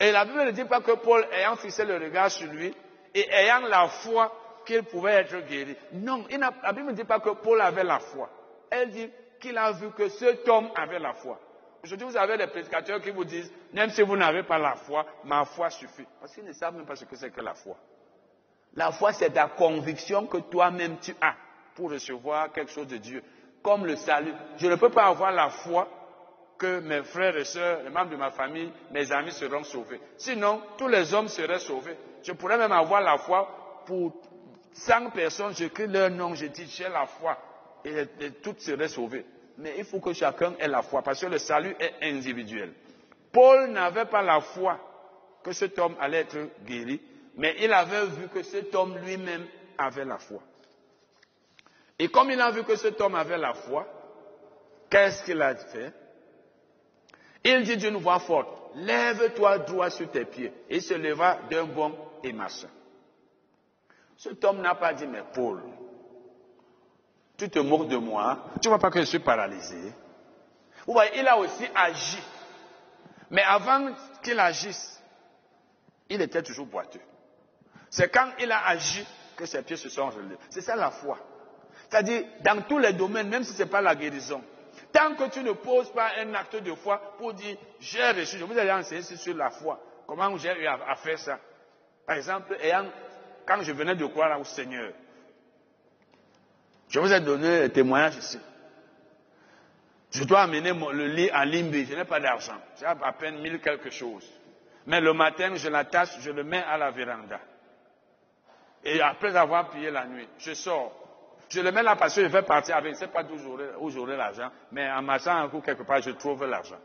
Et 0.00 0.10
la 0.12 0.24
Bible 0.24 0.44
ne 0.44 0.50
dit 0.52 0.64
pas 0.64 0.80
que 0.80 0.92
Paul, 0.92 1.26
ayant 1.32 1.56
fixé 1.56 1.84
le 1.84 1.96
regard 1.96 2.30
sur 2.30 2.50
lui 2.50 2.74
et 3.14 3.28
ayant 3.30 3.60
la 3.60 3.88
foi 3.88 4.32
qu'il 4.64 4.82
pouvait 4.84 5.12
être 5.14 5.38
guéri. 5.46 5.76
Non, 5.92 6.24
la 6.30 6.72
Bible 6.72 6.88
ne 6.88 6.92
dit 6.92 7.04
pas 7.04 7.20
que 7.20 7.30
Paul 7.30 7.60
avait 7.60 7.84
la 7.84 7.98
foi. 7.98 8.30
Elle 8.70 8.90
dit 8.90 9.10
qu'il 9.40 9.58
a 9.58 9.72
vu 9.72 9.90
que 9.90 10.08
cet 10.08 10.48
homme 10.48 10.70
avait 10.76 11.00
la 11.00 11.12
foi. 11.12 11.38
Aujourd'hui, 11.84 12.06
vous 12.06 12.16
avez 12.16 12.38
des 12.38 12.46
prédicateurs 12.46 13.00
qui 13.00 13.10
vous 13.10 13.24
disent, 13.24 13.52
même 13.72 13.90
si 13.90 14.02
vous 14.02 14.16
n'avez 14.16 14.44
pas 14.44 14.58
la 14.58 14.76
foi, 14.76 15.04
ma 15.24 15.44
foi 15.44 15.68
suffit. 15.68 16.06
Parce 16.20 16.32
qu'ils 16.32 16.44
ne 16.44 16.52
savent 16.52 16.76
même 16.76 16.86
pas 16.86 16.94
ce 16.94 17.04
que 17.04 17.16
c'est 17.16 17.30
que 17.30 17.40
la 17.40 17.54
foi. 17.54 17.76
La 18.74 18.90
foi, 18.90 19.12
c'est 19.12 19.30
ta 19.30 19.48
conviction 19.48 20.26
que 20.26 20.38
toi-même 20.38 20.98
tu 21.00 21.14
as 21.20 21.34
pour 21.74 21.90
recevoir 21.90 22.52
quelque 22.52 22.70
chose 22.70 22.86
de 22.86 22.96
Dieu, 22.96 23.22
comme 23.62 23.86
le 23.86 23.96
salut. 23.96 24.32
Je 24.56 24.66
ne 24.66 24.76
peux 24.76 24.90
pas 24.90 25.06
avoir 25.06 25.32
la 25.32 25.50
foi 25.50 25.88
que 26.58 26.80
mes 26.80 27.02
frères 27.02 27.36
et 27.36 27.44
sœurs, 27.44 27.82
les 27.82 27.90
membres 27.90 28.10
de 28.10 28.16
ma 28.16 28.30
famille, 28.30 28.72
mes 28.90 29.10
amis 29.12 29.32
seront 29.32 29.64
sauvés. 29.64 30.00
Sinon, 30.16 30.60
tous 30.78 30.88
les 30.88 31.12
hommes 31.12 31.28
seraient 31.28 31.58
sauvés. 31.58 31.96
Je 32.22 32.32
pourrais 32.32 32.56
même 32.56 32.72
avoir 32.72 33.00
la 33.00 33.18
foi 33.18 33.82
pour 33.84 34.12
100 34.72 35.10
personnes, 35.10 35.54
j'écris 35.54 35.86
leur 35.86 36.10
nom, 36.10 36.34
je 36.34 36.46
dis 36.46 36.66
j'ai 36.66 36.88
la 36.88 37.06
foi, 37.06 37.36
et 37.84 38.06
toutes 38.42 38.60
seraient 38.60 38.88
sauvées. 38.88 39.26
Mais 39.58 39.74
il 39.76 39.84
faut 39.84 40.00
que 40.00 40.12
chacun 40.12 40.54
ait 40.58 40.68
la 40.68 40.82
foi, 40.82 41.02
parce 41.02 41.20
que 41.20 41.26
le 41.26 41.38
salut 41.38 41.74
est 41.78 41.94
individuel. 42.02 42.72
Paul 43.32 43.70
n'avait 43.70 44.06
pas 44.06 44.22
la 44.22 44.40
foi 44.40 44.78
que 45.42 45.52
cet 45.52 45.78
homme 45.78 45.96
allait 46.00 46.20
être 46.20 46.38
guéri, 46.64 47.00
mais 47.36 47.56
il 47.60 47.72
avait 47.72 48.06
vu 48.06 48.28
que 48.28 48.42
cet 48.42 48.74
homme 48.74 48.96
lui-même 48.98 49.46
avait 49.78 50.04
la 50.04 50.18
foi. 50.18 50.40
Et 51.98 52.08
comme 52.08 52.30
il 52.30 52.40
a 52.40 52.50
vu 52.50 52.64
que 52.64 52.76
cet 52.76 53.00
homme 53.00 53.14
avait 53.14 53.38
la 53.38 53.54
foi, 53.54 53.86
qu'est-ce 54.90 55.24
qu'il 55.24 55.40
a 55.40 55.54
fait? 55.54 55.92
Il 57.44 57.62
dit 57.64 57.76
d'une 57.76 57.96
voix 57.96 58.18
forte, 58.18 58.48
lève-toi 58.74 59.58
droit 59.58 59.90
sur 59.90 60.10
tes 60.10 60.24
pieds. 60.24 60.52
Et 60.68 60.76
il 60.76 60.82
se 60.82 60.94
leva 60.94 61.38
d'un 61.50 61.64
bond 61.64 61.96
et 62.22 62.32
marcha. 62.32 62.68
Cet 64.16 64.44
homme 64.44 64.60
n'a 64.60 64.74
pas 64.74 64.92
dit, 64.94 65.06
mais 65.06 65.22
Paul, 65.34 65.62
tu 67.36 67.48
te 67.48 67.58
moques 67.58 67.88
de 67.88 67.96
moi, 67.96 68.46
tu 68.60 68.68
vois 68.68 68.78
pas 68.78 68.90
que 68.90 69.00
je 69.00 69.06
suis 69.06 69.18
paralysé. 69.18 69.92
Vous 70.86 70.92
voyez, 70.92 71.18
il 71.18 71.26
a 71.26 71.36
aussi 71.38 71.66
agi. 71.74 72.22
Mais 73.30 73.42
avant 73.42 73.94
qu'il 74.22 74.38
agisse, 74.38 75.00
il 76.08 76.20
était 76.20 76.42
toujours 76.42 76.66
boiteux. 76.66 77.00
C'est 77.92 78.08
quand 78.08 78.30
il 78.40 78.50
a 78.50 78.66
agi 78.68 79.06
que 79.36 79.44
ses 79.44 79.60
pieds 79.62 79.76
se 79.76 79.90
sont 79.90 80.08
relevés. 80.08 80.36
C'est 80.48 80.62
ça 80.62 80.74
la 80.74 80.90
foi. 80.90 81.18
C'est-à-dire, 81.90 82.24
dans 82.40 82.62
tous 82.62 82.78
les 82.78 82.94
domaines, 82.94 83.28
même 83.28 83.44
si 83.44 83.52
ce 83.52 83.62
n'est 83.62 83.68
pas 83.68 83.82
la 83.82 83.94
guérison, 83.94 84.42
tant 84.90 85.14
que 85.14 85.28
tu 85.28 85.42
ne 85.42 85.52
poses 85.52 85.92
pas 85.92 86.12
un 86.18 86.32
acte 86.32 86.56
de 86.56 86.74
foi 86.74 87.14
pour 87.18 87.34
dire, 87.34 87.54
j'ai 87.80 88.10
reçu, 88.12 88.38
je 88.38 88.44
vous 88.44 88.56
ai 88.56 88.72
enseigné 88.72 89.02
sur 89.02 89.36
la 89.36 89.50
foi, 89.50 89.78
comment 90.06 90.34
j'ai 90.38 90.58
eu 90.58 90.66
à, 90.66 90.96
faire 90.96 91.18
ça. 91.18 91.38
Par 92.06 92.16
exemple, 92.16 92.56
quand 93.46 93.60
je 93.60 93.72
venais 93.72 93.94
de 93.94 94.06
croire 94.06 94.40
au 94.40 94.44
Seigneur, 94.44 94.90
je 96.88 96.98
vous 96.98 97.12
ai 97.12 97.20
donné 97.20 97.64
un 97.64 97.68
témoignage 97.68 98.16
ici. 98.16 98.38
Je 100.12 100.24
dois 100.24 100.40
amener 100.40 100.72
le 100.72 101.08
lit 101.08 101.28
à 101.28 101.44
Limbi, 101.44 101.84
je 101.84 101.94
n'ai 101.94 102.06
pas 102.06 102.20
d'argent, 102.20 102.56
j'ai 102.80 102.86
à 102.86 103.12
peine 103.12 103.38
mille 103.40 103.60
quelque 103.60 103.90
chose. 103.90 104.26
Mais 104.86 105.02
le 105.02 105.12
matin, 105.12 105.56
je 105.56 105.68
l'attache, 105.68 106.18
je 106.20 106.30
le 106.30 106.42
mets 106.42 106.62
à 106.62 106.78
la 106.78 106.90
véranda. 106.90 107.38
Et 108.84 109.00
après 109.00 109.34
avoir 109.36 109.70
payé 109.70 109.90
la 109.90 110.06
nuit, 110.06 110.28
je 110.38 110.54
sors. 110.54 110.92
Je 111.48 111.60
le 111.60 111.70
mets 111.70 111.82
là 111.82 111.96
parce 111.96 112.14
que 112.14 112.22
je 112.22 112.28
vais 112.28 112.42
partir 112.42 112.76
avec, 112.76 112.94
je 112.94 113.00
ne 113.00 113.06
sais 113.06 113.12
pas 113.12 113.24
où 113.78 113.90
j'aurai 113.90 114.16
l'argent, 114.16 114.50
mais 114.70 114.90
en 114.90 115.02
marchant 115.02 115.36
un 115.36 115.48
coup 115.48 115.60
quelque 115.60 115.82
part, 115.82 116.00
je 116.00 116.10
trouve 116.10 116.44
l'argent. 116.46 116.78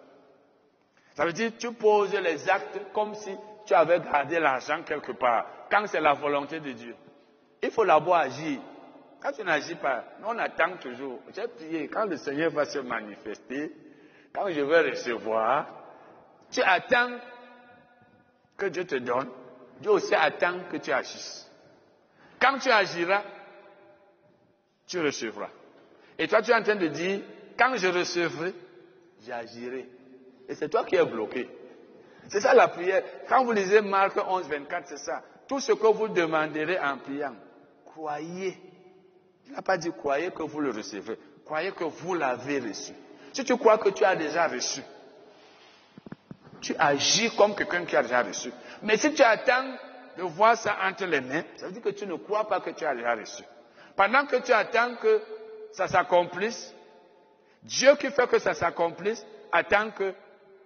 Ça 1.16 1.26
veut 1.26 1.34
dire, 1.34 1.51
tu 1.58 1.72
poses 1.72 2.14
les 2.14 2.50
actes 2.50 2.80
comme 2.93 3.16
si 3.16 3.35
tu 3.66 3.74
avais 3.74 4.00
gardé 4.00 4.40
l'argent 4.40 4.84
quelque 4.84 5.14
part, 5.14 5.45
quand 5.72 5.88
c'est 5.88 6.01
la 6.01 6.14
volonté 6.14 6.59
de 6.59 6.72
Dieu. 6.74 6.95
Il 7.61 7.72
faut 7.72 7.85
d'abord 7.85 8.17
agir. 8.17 8.59
Quand 9.19 9.32
tu 9.32 9.43
n'agis 9.43 9.76
pas, 9.76 10.03
on 10.24 10.38
attend 10.38 10.77
toujours. 10.77 11.19
J'ai 11.34 11.48
prié, 11.48 11.88
quand 11.88 12.06
le 12.06 12.17
Seigneur 12.17 12.51
va 12.51 12.66
se 12.66 12.80
manifester, 12.80 13.72
quand 14.34 14.50
je 14.50 14.61
vais 14.61 14.92
recevoir, 14.92 15.66
tu 16.51 16.61
attends 16.61 17.17
que 18.56 18.67
Dieu 18.67 18.85
te 18.85 18.95
donne, 18.95 19.30
Dieu 19.80 19.92
aussi 19.92 20.14
attend 20.14 20.59
que 20.69 20.77
tu 20.77 20.92
agisses. 20.92 21.47
Quand 22.40 22.59
tu 22.59 22.69
agiras, 22.69 23.24
tu 24.85 24.99
recevras. 24.99 25.49
Et 26.17 26.27
toi, 26.27 26.41
tu 26.41 26.51
es 26.51 26.56
en 26.56 26.64
train 26.64 26.75
de 26.75 26.88
dire, 26.88 27.22
quand 27.57 27.75
je 27.75 27.88
recevrai, 27.88 28.53
j'agirai. 29.25 29.88
Et 30.48 30.56
c'est 30.56 30.69
toi 30.69 30.83
qui 30.85 30.95
es 30.95 31.06
bloqué. 31.06 31.49
C'est 32.30 32.41
ça 32.41 32.53
la 32.53 32.67
prière. 32.67 33.03
Quand 33.27 33.43
vous 33.43 33.51
lisez 33.51 33.82
Marc 33.82 34.17
11, 34.17 34.48
24, 34.48 34.88
c'est 34.88 34.98
ça. 34.98 35.24
Tout 35.48 35.59
ce 35.59 35.72
que 35.74 35.88
vous 35.88 36.09
demanderez 36.09 36.80
en 36.80 36.98
priant, 36.98 37.35
croyez. 37.85 38.57
Il 39.45 39.53
n'a 39.53 39.61
pas 39.61 39.77
dit 39.77 39.91
croyez 39.91 40.32
que 40.32 40.43
vous 40.43 40.59
le 40.59 40.72
recevez. 40.72 41.17
Croyez 41.45 41.72
que 41.72 41.85
vous 41.85 42.14
l'avez 42.14 42.59
reçu. 42.59 42.93
Si 43.32 43.43
tu 43.43 43.56
crois 43.57 43.77
que 43.77 43.90
tu 43.90 44.03
as 44.03 44.16
déjà 44.16 44.48
reçu, 44.48 44.82
tu 46.59 46.75
agis 46.77 47.33
comme 47.35 47.56
quelqu'un 47.56 47.85
qui 47.85 47.95
a 47.95 48.01
déjà 48.01 48.24
reçu. 48.24 48.51
Mais 48.83 48.98
si 48.98 49.14
tu 49.14 49.22
attends 49.22 49.77
de 50.17 50.23
voir 50.23 50.57
ça 50.57 50.77
entre 50.83 51.05
les 51.05 51.21
mains, 51.21 51.43
ça 51.55 51.67
veut 51.67 51.73
dire 51.73 51.81
que 51.81 51.89
tu 51.89 52.07
ne 52.07 52.15
crois 52.15 52.47
pas 52.47 52.59
que 52.59 52.71
tu 52.71 52.85
as 52.85 52.95
déjà 52.95 53.15
reçu. 53.15 53.43
Pendant 53.95 54.25
que 54.25 54.37
tu 54.37 54.51
attends 54.51 54.95
que 54.95 55.21
ça 55.71 55.87
s'accomplisse, 55.87 56.73
Dieu 57.63 57.95
qui 57.95 58.09
fait 58.09 58.27
que 58.27 58.39
ça 58.39 58.53
s'accomplisse 58.53 59.25
attend 59.51 59.91
que 59.91 60.13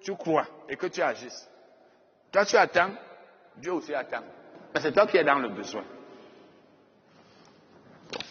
tu 0.01 0.15
crois 0.15 0.47
et 0.69 0.75
que 0.75 0.87
tu 0.87 1.01
agisses. 1.01 1.49
Toi, 2.31 2.45
tu 2.45 2.55
attends, 2.55 2.91
Dieu 3.57 3.73
aussi 3.73 3.93
attend. 3.93 4.23
Mais 4.73 4.79
c'est 4.79 4.91
toi 4.91 5.05
qui 5.05 5.17
es 5.17 5.23
dans 5.23 5.39
le 5.39 5.49
besoin. 5.49 5.83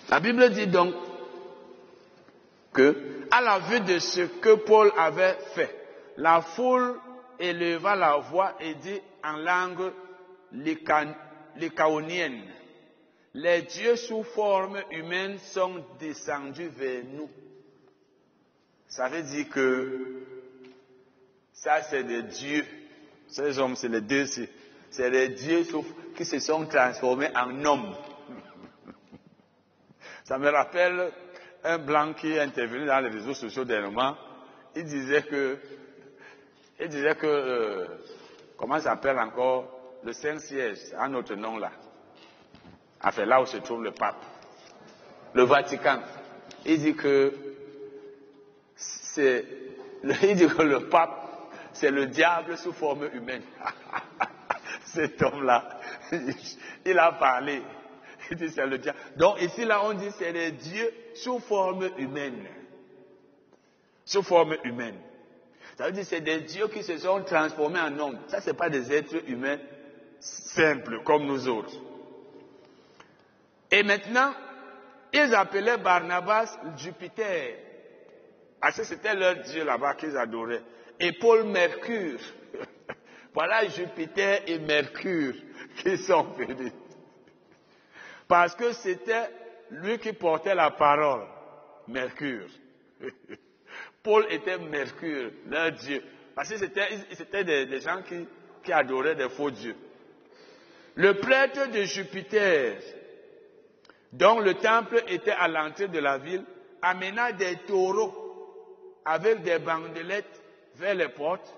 La 0.09 0.21
Bible 0.21 0.51
dit 0.51 0.67
donc 0.67 0.95
que, 2.73 3.27
à 3.31 3.41
la 3.41 3.59
vue 3.59 3.81
de 3.81 3.99
ce 3.99 4.23
que 4.23 4.55
Paul 4.55 4.91
avait 4.97 5.37
fait, 5.55 5.77
la 6.17 6.41
foule 6.41 6.99
éleva 7.39 7.95
la 7.95 8.17
voix 8.17 8.55
et 8.61 8.75
dit 8.75 9.01
en 9.25 9.37
langue 9.37 9.93
lycaonienne, 10.53 12.43
les 13.35 13.63
dieux 13.63 13.97
sous 13.97 14.25
forme 14.25 14.83
humaine 14.91 15.39
sont 15.39 15.85
descendus 15.99 16.69
vers 16.69 17.05
nous. 17.05 17.31
Ça 18.89 19.09
veut 19.09 19.23
dire 19.23 19.49
que 19.49 20.27
ça 21.53 21.83
c'est 21.83 22.05
des 22.05 22.23
dieux. 22.23 22.65
Ces 23.29 23.59
hommes, 23.61 23.77
c'est 23.77 23.89
les 23.89 24.01
dieux, 24.01 24.27
c'est 24.91 25.11
les 25.11 25.29
dieux 25.29 25.63
qui 26.17 26.25
se 26.25 26.41
sont 26.41 26.67
transformés 26.67 27.31
en 27.37 27.65
hommes. 27.65 27.95
Ça 30.25 30.37
me 30.37 30.49
rappelle 30.49 31.13
un 31.63 31.79
blanc 31.79 32.13
qui 32.15 32.33
est 32.33 32.41
intervenu 32.41 32.87
dans 32.87 32.99
les 32.99 33.09
réseaux 33.11 33.35
sociaux 33.35 33.65
dernièrement. 33.65 34.17
Il 34.75 34.85
disait 34.85 35.23
que, 35.23 35.59
il 36.81 36.89
disait 36.89 37.15
que, 37.15 37.27
euh, 37.27 37.87
comment 38.57 38.81
s'appelle 38.81 39.19
encore, 39.19 39.80
le 40.03 40.13
Saint-Siège, 40.13 40.79
un 40.99 41.15
autre 41.15 41.35
nom 41.35 41.59
là. 41.59 41.71
Enfin, 43.03 43.25
là 43.25 43.41
où 43.41 43.47
se 43.47 43.57
trouve 43.59 43.83
le 43.83 43.93
pape. 43.93 44.23
Le 45.35 45.45
Vatican. 45.45 46.01
Il 46.67 46.81
dit 46.81 46.95
que 46.95 47.33
c'est, 48.77 49.45
il 50.23 50.37
dit 50.37 50.49
que 50.49 50.63
le 50.63 50.89
pape, 50.89 51.51
c'est 51.73 51.91
le 51.91 52.07
diable 52.07 52.57
sous 52.59 52.73
forme 52.73 53.09
humaine. 53.13 53.43
Cet 54.85 55.23
homme-là, 55.23 55.81
il 56.85 56.99
a 56.99 57.13
parlé. 57.13 57.63
Il 58.31 58.37
dit 58.37 58.51
c'est 58.51 58.67
le 58.67 58.79
diable. 58.79 58.99
Donc 59.17 59.41
ici, 59.41 59.65
là, 59.65 59.85
on 59.85 59.95
dit 59.95 60.11
c'est 60.19 60.33
le 60.33 60.51
Dieu 60.51 60.93
sous 61.15 61.39
forme 61.39 61.89
humaine. 61.97 62.47
Sous 64.05 64.23
forme 64.23 64.57
humaine. 64.65 64.97
Ça 65.79 65.87
veut 65.87 65.93
dire 65.93 66.05
c'est 66.05 66.21
des 66.21 66.41
dieux 66.41 66.69
qui 66.69 66.83
se 66.83 66.99
sont 66.99 67.23
transformés 67.23 67.81
en 67.81 67.99
hommes. 67.99 68.19
Ça, 68.27 68.41
c'est 68.41 68.55
pas 68.55 68.69
des 68.69 68.93
êtres 68.93 69.17
humains 69.29 69.59
simples 70.21 71.03
comme 71.05 71.27
nous 71.27 71.49
autres. 71.49 71.75
Et 73.71 73.83
maintenant, 73.83 74.33
ils 75.13 75.35
appelaient 75.35 75.79
Barnabas 75.79 76.59
Jupiter. 76.77 77.57
Parce 78.61 78.77
que 78.77 78.85
c'était 78.85 79.15
leur 79.15 79.37
dieu 79.37 79.65
là-bas 79.65 79.95
qu'ils 79.95 80.17
adoraient. 80.17 80.63
Et 80.99 81.13
Paul 81.13 81.45
Mercure. 81.45 82.21
voilà 83.35 83.67
Jupiter 83.69 84.43
et 84.47 84.59
Mercure 84.59 85.35
qui 85.79 85.97
sont 85.99 86.25
venus. 86.37 86.73
Parce 88.29 88.55
que 88.55 88.73
c'était 88.73 89.31
lui 89.71 89.99
qui 89.99 90.13
portait 90.13 90.55
la 90.55 90.71
parole. 90.71 91.27
Mercure. 91.89 92.49
Paul 94.03 94.27
était 94.31 94.59
Mercure, 94.59 95.31
leur 95.47 95.73
dieu. 95.73 96.03
Parce 96.35 96.51
que 96.51 96.59
c'était 96.59 97.45
des, 97.45 97.81
gens 97.81 98.03
qui 98.63 98.73
adoraient 98.73 99.15
des 99.15 99.29
faux 99.29 99.51
dieux. 99.51 99.77
Le 100.97 101.15
prêtre 101.15 101.71
de 101.71 101.83
Jupiter, 101.83 102.77
dont 104.13 104.41
le 104.41 104.55
temple 104.55 105.03
était 105.09 105.31
à 105.31 105.49
l'entrée 105.49 105.89
de 105.89 105.99
la 105.99 106.19
ville, 106.19 106.45
amena 106.83 107.33
des 107.33 107.57
taureaux 107.69 109.01
avec 109.05 109.43
des 109.43 109.59
bandelettes 109.59 110.43
vers 110.77 110.95
les 110.95 111.09
portes 111.09 111.55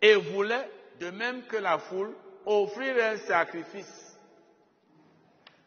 et 0.00 0.14
voulait, 0.14 0.68
de 1.00 1.10
même 1.10 1.42
que 1.42 1.56
la 1.56 1.78
foule, 1.78 2.14
offrir 2.46 2.94
un 3.02 3.16
sacrifice. 3.16 4.16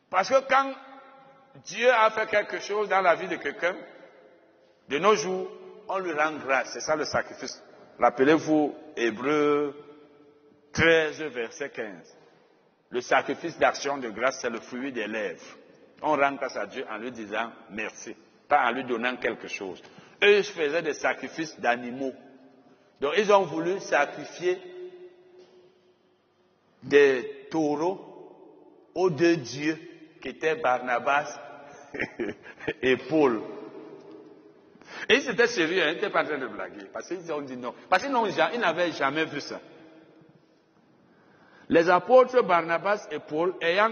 Parce 0.09 0.29
que 0.29 0.47
quand 0.47 0.73
Dieu 1.65 1.91
a 1.91 2.09
fait 2.11 2.27
quelque 2.27 2.59
chose 2.59 2.87
dans 2.87 3.01
la 3.01 3.15
vie 3.15 3.27
de 3.27 3.35
quelqu'un, 3.35 3.75
de 4.89 4.99
nos 4.99 5.15
jours, 5.15 5.49
on 5.89 5.97
lui 5.99 6.13
rend 6.13 6.33
grâce. 6.37 6.73
C'est 6.73 6.79
ça 6.81 6.95
le 6.95 7.05
sacrifice. 7.05 7.61
Rappelez-vous 7.99 8.75
Hébreu 8.95 9.75
13, 10.77 11.23
verset 11.33 11.69
15. 11.71 12.17
Le 12.91 13.01
sacrifice 13.01 13.57
d'action 13.57 13.97
de 13.97 14.09
grâce, 14.09 14.39
c'est 14.41 14.49
le 14.49 14.59
fruit 14.59 14.91
des 14.91 15.07
lèvres. 15.07 15.41
On 16.03 16.15
rend 16.15 16.33
grâce 16.33 16.55
à 16.55 16.67
Dieu 16.67 16.85
en 16.89 16.97
lui 16.97 17.11
disant 17.11 17.51
merci, 17.71 18.15
pas 18.47 18.67
en 18.67 18.71
lui 18.71 18.83
donnant 18.83 19.17
quelque 19.17 19.47
chose. 19.47 19.81
Eux, 20.23 20.37
ils 20.37 20.43
faisaient 20.43 20.83
des 20.83 20.93
sacrifices 20.93 21.59
d'animaux. 21.59 22.13
Donc, 23.01 23.13
ils 23.17 23.31
ont 23.33 23.43
voulu 23.43 23.79
sacrifier 23.79 24.59
des 26.83 27.47
taureaux 27.49 27.99
aux 28.93 29.09
deux 29.09 29.37
dieux 29.37 29.79
qui 30.21 30.29
étaient 30.29 30.55
Barnabas 30.55 31.39
et 32.83 32.97
Paul. 32.97 33.41
Et 35.09 35.15
ils 35.15 35.29
étaient 35.29 35.47
sérieux, 35.47 35.81
hein, 35.81 35.89
ils 35.89 35.95
n'étaient 35.95 36.09
pas 36.11 36.21
en 36.23 36.27
train 36.27 36.37
de 36.37 36.47
blaguer. 36.47 36.85
Parce 36.93 37.07
qu'ils 37.07 37.31
ont 37.31 37.41
dit 37.41 37.57
non. 37.57 37.73
Parce 37.89 38.03
qu'ils 38.03 38.59
n'avaient 38.59 38.91
jamais 38.91 39.25
vu 39.25 39.41
ça. 39.41 39.59
Les 41.69 41.89
apôtres 41.89 42.41
Barnabas 42.43 43.07
et 43.11 43.19
Paul, 43.19 43.53
ayant 43.61 43.91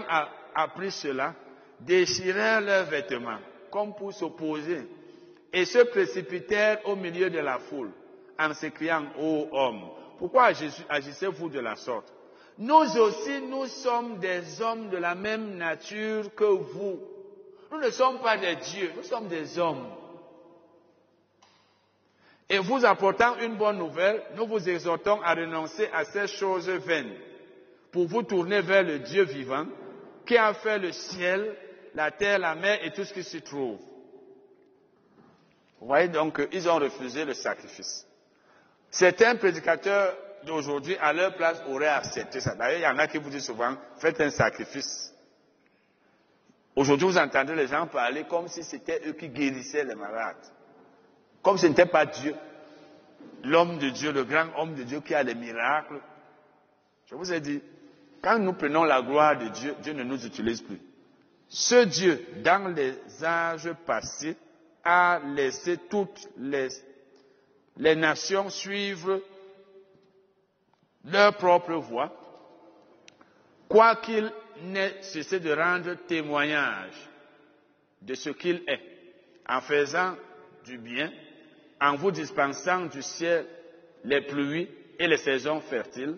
appris 0.54 0.90
cela, 0.90 1.34
déchirèrent 1.80 2.62
leurs 2.62 2.84
vêtements, 2.86 3.38
comme 3.70 3.94
pour 3.94 4.12
s'opposer, 4.14 4.88
et 5.52 5.64
se 5.66 5.78
précipitèrent 5.80 6.80
au 6.86 6.96
milieu 6.96 7.28
de 7.28 7.38
la 7.38 7.58
foule, 7.58 7.90
en 8.38 8.54
s'écriant, 8.54 9.04
Ô 9.18 9.48
hommes, 9.52 9.90
pourquoi 10.18 10.50
agissez-vous 10.88 11.50
de 11.50 11.60
la 11.60 11.76
sorte? 11.76 12.12
Nous 12.58 12.74
aussi, 12.98 13.42
nous 13.42 13.66
sommes 13.66 14.18
des 14.18 14.62
hommes 14.62 14.88
de 14.88 14.96
la 14.96 15.14
même 15.14 15.56
nature 15.56 16.34
que 16.34 16.44
vous. 16.44 16.98
Nous 17.70 17.78
ne 17.78 17.90
sommes 17.90 18.20
pas 18.20 18.38
des 18.38 18.56
dieux, 18.56 18.92
nous 18.96 19.02
sommes 19.02 19.28
des 19.28 19.58
hommes. 19.58 19.84
Et 22.48 22.58
vous 22.58 22.86
apportant 22.86 23.36
une 23.40 23.56
bonne 23.56 23.76
nouvelle, 23.76 24.22
nous 24.36 24.46
vous 24.46 24.66
exhortons 24.66 25.20
à 25.22 25.34
renoncer 25.34 25.90
à 25.92 26.04
ces 26.04 26.26
choses 26.28 26.70
vaines 26.70 27.12
pour 27.92 28.06
vous 28.06 28.22
tourner 28.22 28.60
vers 28.60 28.82
le 28.82 28.98
Dieu 29.00 29.24
vivant 29.24 29.66
qui 30.26 30.36
a 30.36 30.52
fait 30.54 30.78
le 30.78 30.92
ciel, 30.92 31.54
la 31.94 32.10
terre, 32.10 32.38
la 32.38 32.54
mer 32.54 32.78
et 32.84 32.92
tout 32.92 33.04
ce 33.04 33.14
qui 33.14 33.22
s'y 33.22 33.42
trouve. 33.42 33.78
Vous 35.80 35.86
voyez 35.86 36.08
donc 36.08 36.48
qu'ils 36.48 36.68
ont 36.68 36.76
refusé 36.76 37.24
le 37.24 37.34
sacrifice. 37.34 38.06
Certains 38.90 39.36
prédicateurs 39.36 40.16
d'aujourd'hui, 40.44 40.96
à 41.00 41.12
leur 41.12 41.34
place, 41.36 41.62
auraient 41.68 41.86
accepté 41.86 42.40
ça. 42.40 42.54
D'ailleurs, 42.54 42.78
il 42.78 42.82
y 42.82 42.86
en 42.86 42.98
a 42.98 43.06
qui 43.06 43.18
vous 43.18 43.30
disent 43.30 43.44
souvent, 43.44 43.74
faites 43.98 44.20
un 44.20 44.30
sacrifice. 44.30 45.12
Aujourd'hui, 46.74 47.06
vous 47.06 47.18
entendez 47.18 47.54
les 47.54 47.66
gens 47.66 47.86
parler 47.86 48.24
comme 48.24 48.48
si 48.48 48.62
c'était 48.62 49.02
eux 49.06 49.12
qui 49.12 49.28
guérissaient 49.28 49.84
les 49.84 49.94
malades. 49.94 50.36
Comme 51.42 51.58
ce 51.58 51.66
n'était 51.66 51.86
pas 51.86 52.06
Dieu. 52.06 52.34
L'homme 53.44 53.78
de 53.78 53.90
Dieu, 53.90 54.12
le 54.12 54.24
grand 54.24 54.48
homme 54.56 54.74
de 54.74 54.82
Dieu 54.82 55.00
qui 55.00 55.14
a 55.14 55.22
les 55.22 55.34
miracles. 55.34 56.00
Je 57.06 57.14
vous 57.14 57.32
ai 57.32 57.40
dit, 57.40 57.62
quand 58.26 58.40
nous 58.40 58.54
prenons 58.54 58.82
la 58.82 59.02
gloire 59.02 59.38
de 59.38 59.46
Dieu, 59.46 59.76
Dieu 59.80 59.92
ne 59.92 60.02
nous 60.02 60.26
utilise 60.26 60.60
plus. 60.60 60.80
Ce 61.46 61.84
Dieu, 61.84 62.26
dans 62.42 62.74
les 62.74 62.92
âges 63.22 63.72
passés, 63.86 64.36
a 64.82 65.20
laissé 65.36 65.78
toutes 65.88 66.28
les, 66.36 66.66
nations 67.94 68.50
suivre 68.50 69.22
leur 71.04 71.36
propre 71.36 71.74
voie, 71.74 72.12
quoiqu'il 73.68 74.32
n'ait 74.64 75.00
cessé 75.02 75.38
de 75.38 75.52
rendre 75.52 75.94
témoignage 76.08 77.08
de 78.02 78.14
ce 78.16 78.30
qu'il 78.30 78.60
est, 78.66 78.82
en 79.48 79.60
faisant 79.60 80.16
du 80.64 80.78
bien, 80.78 81.12
en 81.80 81.94
vous 81.94 82.10
dispensant 82.10 82.86
du 82.86 83.02
ciel 83.02 83.46
les 84.02 84.22
pluies 84.22 84.68
et 84.98 85.06
les 85.06 85.16
saisons 85.18 85.60
fertiles, 85.60 86.16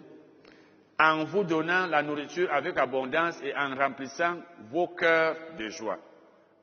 en 0.99 1.25
vous 1.25 1.45
donnant 1.45 1.87
la 1.87 2.03
nourriture 2.03 2.53
avec 2.53 2.77
abondance 2.77 3.41
et 3.43 3.55
en 3.57 3.75
remplissant 3.77 4.37
vos 4.71 4.89
cœurs 4.89 5.37
de 5.59 5.69
joie. 5.69 5.99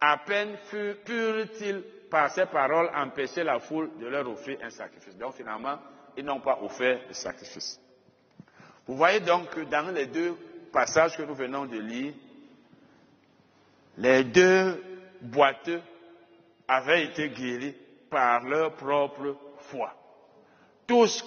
À 0.01 0.17
peine 0.17 0.57
purent-ils 1.05 1.83
par 2.09 2.29
ces 2.31 2.45
paroles 2.45 2.89
empêcher 2.93 3.43
la 3.43 3.59
foule 3.59 3.89
de 3.99 4.07
leur 4.07 4.27
offrir 4.29 4.57
un 4.61 4.69
sacrifice. 4.69 5.15
Donc 5.17 5.33
finalement, 5.35 5.77
ils 6.17 6.25
n'ont 6.25 6.41
pas 6.41 6.59
offert 6.61 6.99
de 7.07 7.13
sacrifice. 7.13 7.79
Vous 8.87 8.95
voyez 8.95 9.21
donc 9.21 9.49
que 9.49 9.61
dans 9.61 9.91
les 9.93 10.05
deux 10.05 10.35
passages 10.71 11.17
que 11.17 11.23
nous 11.23 11.33
venons 11.33 11.65
de 11.65 11.79
lire, 11.79 12.13
les 13.97 14.23
deux 14.25 14.83
boiteux 15.21 15.81
avaient 16.67 17.05
été 17.05 17.29
guéris 17.29 17.75
par 18.09 18.43
leur 18.43 18.73
propre 18.73 19.37
foi. 19.59 19.93
Tout 20.85 21.07
ce 21.07 21.23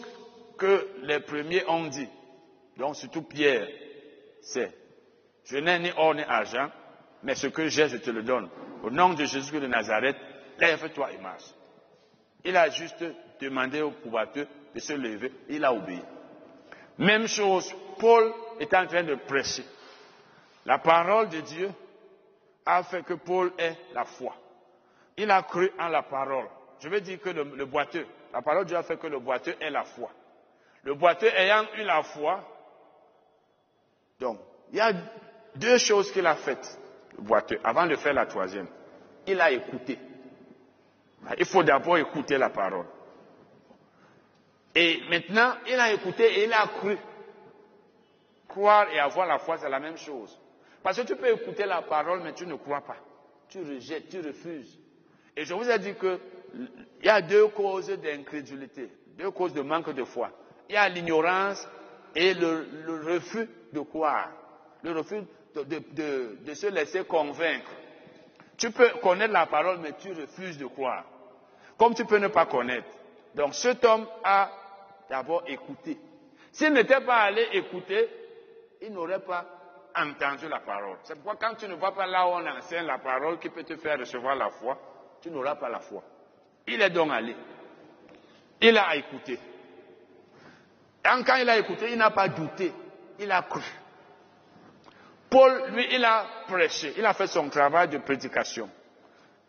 que 0.59 0.87
les 1.03 1.21
premiers 1.21 1.65
ont 1.69 1.87
dit, 1.87 2.09
donc 2.79 2.95
surtout 2.97 3.23
Pierre, 3.23 3.67
c'est, 4.41 4.73
je 5.45 5.59
n'ai 5.59 5.79
ni 5.81 5.91
or 5.97 6.15
ni 6.15 6.23
argent, 6.23 6.71
mais 7.25 7.35
ce 7.35 7.49
que 7.49 7.69
j'ai, 7.69 7.89
je 7.89 7.97
te 7.97 8.11
le 8.11 8.23
donne. 8.23 8.49
Au 8.85 8.91
nom 8.91 9.15
de 9.15 9.25
Jésus 9.25 9.59
de 9.59 9.67
Nazareth, 9.67 10.17
lève-toi 10.61 11.13
et 11.13 11.19
marche. 11.19 11.51
Il 12.45 12.57
a 12.57 12.71
juste 12.71 13.05
demandé 13.41 13.83
au 13.83 13.91
boiteux 14.07 14.47
de 14.75 14.81
se 14.81 14.93
lever, 14.93 15.33
il 15.49 15.65
a 15.65 15.73
obéi. 15.75 16.01
Même 16.99 17.27
chose, 17.27 17.75
Paul 17.99 18.33
est 18.61 18.73
en 18.75 18.87
train 18.87 19.03
de 19.03 19.17
prêcher. 19.17 19.65
La 20.65 20.79
parole 20.79 21.29
de 21.31 21.41
Dieu 21.41 21.71
a 22.65 22.83
fait 22.85 23.03
que 23.03 23.15
Paul 23.15 23.53
ait 23.59 23.77
la 23.93 24.05
foi. 24.05 24.37
Il 25.17 25.31
a 25.33 25.43
cru 25.43 25.71
en 25.81 25.89
la 25.89 26.03
parole. 26.03 26.47
Je 26.81 26.89
veux 26.89 27.01
dire 27.01 27.21
que 27.21 27.31
le, 27.31 27.43
le 27.43 27.65
boiteux, 27.67 28.07
la 28.33 28.41
parole 28.43 28.65
de 28.65 28.69
Dieu 28.69 28.77
a 28.77 28.83
fait 28.85 28.99
que 28.99 29.07
le 29.09 29.19
boiteux 29.19 29.57
ait 29.61 29.71
la 29.71 29.83
foi. 29.83 30.11
Le 30.85 30.95
boiteux 30.95 31.31
ayant 31.35 31.65
eu 31.77 31.83
la 31.83 32.03
foi, 32.03 32.45
donc, 34.21 34.41
il 34.73 34.79
y 34.79 34.81
a 34.81 34.93
deux 35.55 35.79
choses 35.79 36.11
qu'il 36.13 36.27
a 36.27 36.35
faites, 36.35 36.79
le 37.17 37.23
boiteux, 37.23 37.59
avant 37.65 37.87
de 37.87 37.97
faire 37.97 38.15
la 38.15 38.27
troisième. 38.27 38.67
Il 39.27 39.41
a 39.41 39.51
écouté. 39.51 39.99
Il 41.39 41.45
faut 41.45 41.63
d'abord 41.63 41.99
écouter 41.99 42.39
la 42.39 42.51
parole. 42.51 42.87
Et 44.75 45.01
maintenant, 45.09 45.55
il 45.67 45.75
a 45.75 45.93
écouté 45.93 46.41
et 46.41 46.45
il 46.45 46.53
a 46.53 46.67
cru. 46.67 46.97
Croire 48.47 48.89
et 48.91 48.99
avoir 48.99 49.27
la 49.27 49.39
foi, 49.39 49.59
c'est 49.59 49.69
la 49.69 49.81
même 49.81 49.97
chose. 49.97 50.39
Parce 50.83 50.99
que 50.99 51.07
tu 51.07 51.17
peux 51.17 51.29
écouter 51.29 51.67
la 51.67 51.83
parole, 51.83 52.23
mais 52.23 52.33
tu 52.33 52.47
ne 52.47 52.55
crois 52.55 52.81
pas. 52.81 52.97
Tu 53.49 53.59
rejettes, 53.61 54.09
tu 54.09 54.21
refuses. 54.21 54.79
Et 55.37 55.45
je 55.45 55.55
vous 55.55 55.69
ai 55.69 55.79
dit 55.79 55.95
qu'il 55.95 56.19
y 57.03 57.09
a 57.09 57.21
deux 57.21 57.49
causes 57.49 57.89
d'incrédulité, 57.89 58.91
deux 59.17 59.31
causes 59.31 59.53
de 59.53 59.61
manque 59.61 59.91
de 59.91 60.05
foi. 60.05 60.31
Il 60.69 60.75
y 60.75 60.77
a 60.77 60.89
l'ignorance 60.89 61.67
et 62.15 62.35
le, 62.35 62.67
refus 63.05 63.49
de 63.73 63.81
croire, 63.81 64.31
le 64.83 64.93
refus 64.93 65.23
de 65.55 66.55
se 66.55 66.67
laisser 66.67 67.05
convaincre. 67.05 67.71
Tu 68.57 68.71
peux 68.71 68.89
connaître 69.03 69.33
la 69.33 69.47
parole, 69.47 69.79
mais 69.79 69.93
tu 69.93 70.13
refuses 70.13 70.59
de 70.59 70.67
croire. 70.67 71.05
Comme 71.79 71.95
tu 71.95 72.05
peux 72.05 72.19
ne 72.19 72.29
pas 72.29 72.47
connaître. 72.47 72.89
Donc 73.35 73.55
cet 73.55 73.85
homme 73.85 74.07
a 74.25 74.51
d'abord 75.09 75.45
écouté. 75.47 75.97
S'il 76.51 76.73
n'était 76.73 77.01
pas 77.01 77.19
allé 77.19 77.47
écouter, 77.53 78.09
il 78.83 78.93
n'aurait 78.93 79.21
pas 79.21 79.45
entendu 79.97 80.49
la 80.49 80.61
parole. 80.61 80.99
C'est 81.05 81.15
pourquoi 81.15 81.37
quand 81.37 81.55
tu 81.55 81.69
ne 81.69 81.75
vas 81.75 81.93
pas 81.93 82.07
là 82.07 82.27
où 82.27 82.31
on 82.31 82.47
enseigne 82.47 82.87
la 82.87 82.99
parole 82.99 83.39
qui 83.39 83.49
peut 83.49 83.65
te 83.65 83.77
faire 83.77 83.99
recevoir 83.99 84.35
la 84.35 84.51
foi, 84.51 84.77
tu 85.23 85.31
n'auras 85.31 85.55
pas 85.55 85.69
la 85.69 85.81
foi. 85.81 86.03
Il 86.67 86.81
est 86.83 86.91
donc 86.91 87.11
allé. 87.13 87.37
Il 88.61 88.77
a 88.77 88.97
écouté. 88.97 89.39
Et 91.05 91.25
quand 91.25 91.37
il 91.37 91.49
a 91.49 91.59
écouté, 91.59 91.93
il 91.93 91.99
n'a 91.99 92.11
pas 92.11 92.29
douté. 92.29 92.73
Il 93.19 93.31
a 93.33 93.43
cru. 93.43 93.63
Paul, 95.31 95.71
lui, 95.73 95.87
il 95.93 96.05
a 96.05 96.27
prêché. 96.47 96.95
Il 96.97 97.05
a 97.05 97.13
fait 97.13 97.27
son 97.27 97.49
travail 97.49 97.89
de 97.89 97.99
prédication. 97.99 98.71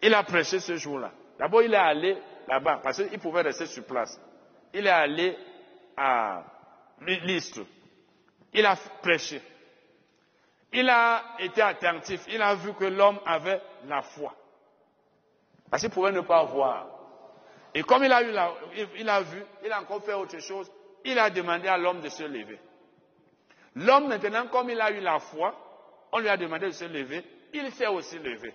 Il 0.02 0.14
a 0.14 0.24
prêché 0.24 0.60
ce 0.60 0.76
jour-là. 0.76 1.12
D'abord, 1.38 1.62
il 1.62 1.74
est 1.74 1.78
allé 1.78 2.18
là-bas, 2.48 2.80
parce 2.84 2.98
qu'il 3.04 3.20
pouvait 3.20 3.42
rester 3.42 3.66
sur 3.66 3.86
place. 3.86 4.20
Il 4.74 4.86
est 4.86 4.90
allé 4.90 5.38
à 5.96 6.44
l'Istre. 7.02 7.62
Il 8.54 8.66
a 8.66 8.76
prêché. 9.02 9.42
Il 10.74 10.90
a 10.90 11.24
été 11.40 11.62
attentif. 11.62 12.22
Il 12.30 12.42
a 12.42 12.56
vu 12.56 12.74
que 12.74 12.86
l'homme 12.86 13.20
avait 13.26 13.62
la 13.86 14.02
foi. 14.02 14.34
Parce 15.70 15.84
qu'il 15.84 15.92
pouvait 15.92 16.12
ne 16.12 16.22
pas 16.22 16.44
voir. 16.44 16.88
Et 17.74 17.84
comme 17.84 18.04
il 18.04 18.12
a, 18.12 18.24
eu 18.24 18.32
la, 18.32 18.52
il 18.98 19.08
a 19.08 19.22
vu, 19.22 19.44
il 19.64 19.72
a 19.72 19.82
encore 19.82 20.04
fait 20.04 20.14
autre 20.14 20.40
chose, 20.40 20.70
il 21.06 21.18
a 21.20 21.30
demandé 21.30 21.68
à 21.68 21.78
l'homme 21.78 22.02
de 22.02 22.10
se 22.10 22.24
lever. 22.24 22.60
L'homme, 23.80 24.10
maintenant, 24.10 24.48
comme 24.48 24.70
il 24.70 24.82
a 24.82 24.92
eu 24.92 25.00
la 25.00 25.20
foi, 25.20 25.56
on 26.12 26.20
lui 26.20 26.28
a 26.28 26.36
demandé 26.36 26.68
de 26.68 26.72
se 26.72 26.84
lever, 26.86 27.24
il 27.54 27.72
s'est 27.72 27.88
aussi 27.88 28.18
levé. 28.20 28.54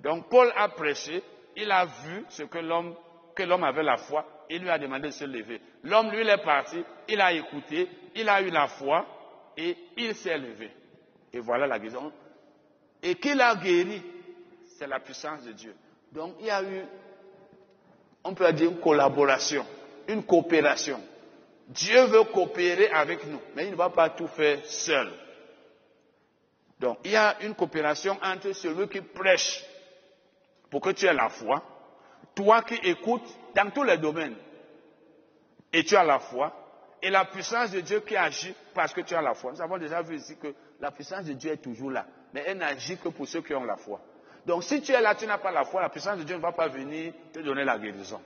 Donc 0.00 0.28
Paul 0.28 0.52
a 0.56 0.68
prêché, 0.68 1.22
il 1.56 1.70
a 1.70 1.84
vu 1.84 2.24
ce 2.28 2.42
que 2.42 2.58
l'homme, 2.58 2.94
que 3.36 3.44
l'homme 3.44 3.62
avait 3.64 3.84
la 3.84 3.96
foi, 3.96 4.26
il 4.50 4.62
lui 4.62 4.70
a 4.70 4.78
demandé 4.78 5.08
de 5.08 5.12
se 5.12 5.24
lever. 5.24 5.60
L'homme, 5.84 6.10
lui, 6.10 6.22
il 6.22 6.28
est 6.28 6.42
parti, 6.42 6.82
il 7.08 7.20
a 7.20 7.32
écouté, 7.32 7.88
il 8.16 8.28
a 8.28 8.42
eu 8.42 8.50
la 8.50 8.66
foi 8.66 9.06
et 9.56 9.76
il 9.96 10.14
s'est 10.16 10.38
levé. 10.38 10.70
Et 11.32 11.38
voilà 11.38 11.66
la 11.68 11.78
guérison. 11.78 12.12
Et 13.02 13.14
qu'il 13.14 13.40
a 13.40 13.54
guéri, 13.54 14.02
c'est 14.76 14.88
la 14.88 14.98
puissance 14.98 15.44
de 15.44 15.52
Dieu. 15.52 15.74
Donc 16.10 16.34
il 16.40 16.46
y 16.46 16.50
a 16.50 16.62
eu, 16.64 16.82
on 18.24 18.34
peut 18.34 18.52
dire, 18.52 18.70
une 18.70 18.80
collaboration, 18.80 19.64
une 20.08 20.24
coopération. 20.24 21.00
Dieu 21.68 22.04
veut 22.04 22.24
coopérer 22.24 22.90
avec 22.90 23.26
nous, 23.26 23.40
mais 23.54 23.64
il 23.66 23.70
ne 23.72 23.76
va 23.76 23.90
pas 23.90 24.10
tout 24.10 24.28
faire 24.28 24.64
seul. 24.64 25.10
Donc, 26.78 26.98
il 27.04 27.12
y 27.12 27.16
a 27.16 27.36
une 27.42 27.54
coopération 27.54 28.18
entre 28.22 28.52
celui 28.52 28.88
qui 28.88 29.00
prêche 29.00 29.64
pour 30.70 30.80
que 30.80 30.90
tu 30.90 31.06
aies 31.06 31.14
la 31.14 31.28
foi, 31.28 31.62
toi 32.34 32.62
qui 32.62 32.74
écoutes 32.74 33.28
dans 33.54 33.70
tous 33.70 33.84
les 33.84 33.96
domaines, 33.96 34.36
et 35.72 35.84
tu 35.84 35.96
as 35.96 36.04
la 36.04 36.18
foi, 36.18 36.52
et 37.00 37.10
la 37.10 37.24
puissance 37.26 37.70
de 37.70 37.80
Dieu 37.80 38.00
qui 38.00 38.16
agit 38.16 38.54
parce 38.74 38.92
que 38.92 39.02
tu 39.02 39.14
as 39.14 39.22
la 39.22 39.34
foi. 39.34 39.52
Nous 39.52 39.60
avons 39.60 39.78
déjà 39.78 40.02
vu 40.02 40.16
ici 40.16 40.36
que 40.36 40.54
la 40.80 40.90
puissance 40.90 41.24
de 41.26 41.34
Dieu 41.34 41.52
est 41.52 41.58
toujours 41.58 41.90
là, 41.90 42.06
mais 42.32 42.42
elle 42.46 42.58
n'agit 42.58 42.96
que 42.96 43.08
pour 43.08 43.28
ceux 43.28 43.42
qui 43.42 43.54
ont 43.54 43.64
la 43.64 43.76
foi. 43.76 44.00
Donc 44.46 44.64
si 44.64 44.80
tu 44.82 44.92
es 44.92 45.00
là, 45.00 45.14
tu 45.14 45.26
n'as 45.26 45.38
pas 45.38 45.50
la 45.50 45.64
foi, 45.64 45.80
la 45.82 45.90
puissance 45.90 46.18
de 46.18 46.24
Dieu 46.24 46.36
ne 46.36 46.40
va 46.40 46.52
pas 46.52 46.68
venir 46.68 47.12
te 47.32 47.40
donner 47.40 47.64
la 47.64 47.78
guérison. 47.78 48.20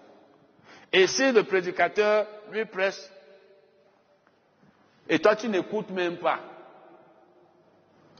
Et 0.92 1.06
si 1.06 1.32
le 1.32 1.42
prédicateur 1.44 2.26
lui 2.50 2.64
prêche, 2.64 2.98
et 5.08 5.18
toi 5.18 5.36
tu 5.36 5.48
n'écoutes 5.48 5.90
même 5.90 6.16
pas, 6.18 6.40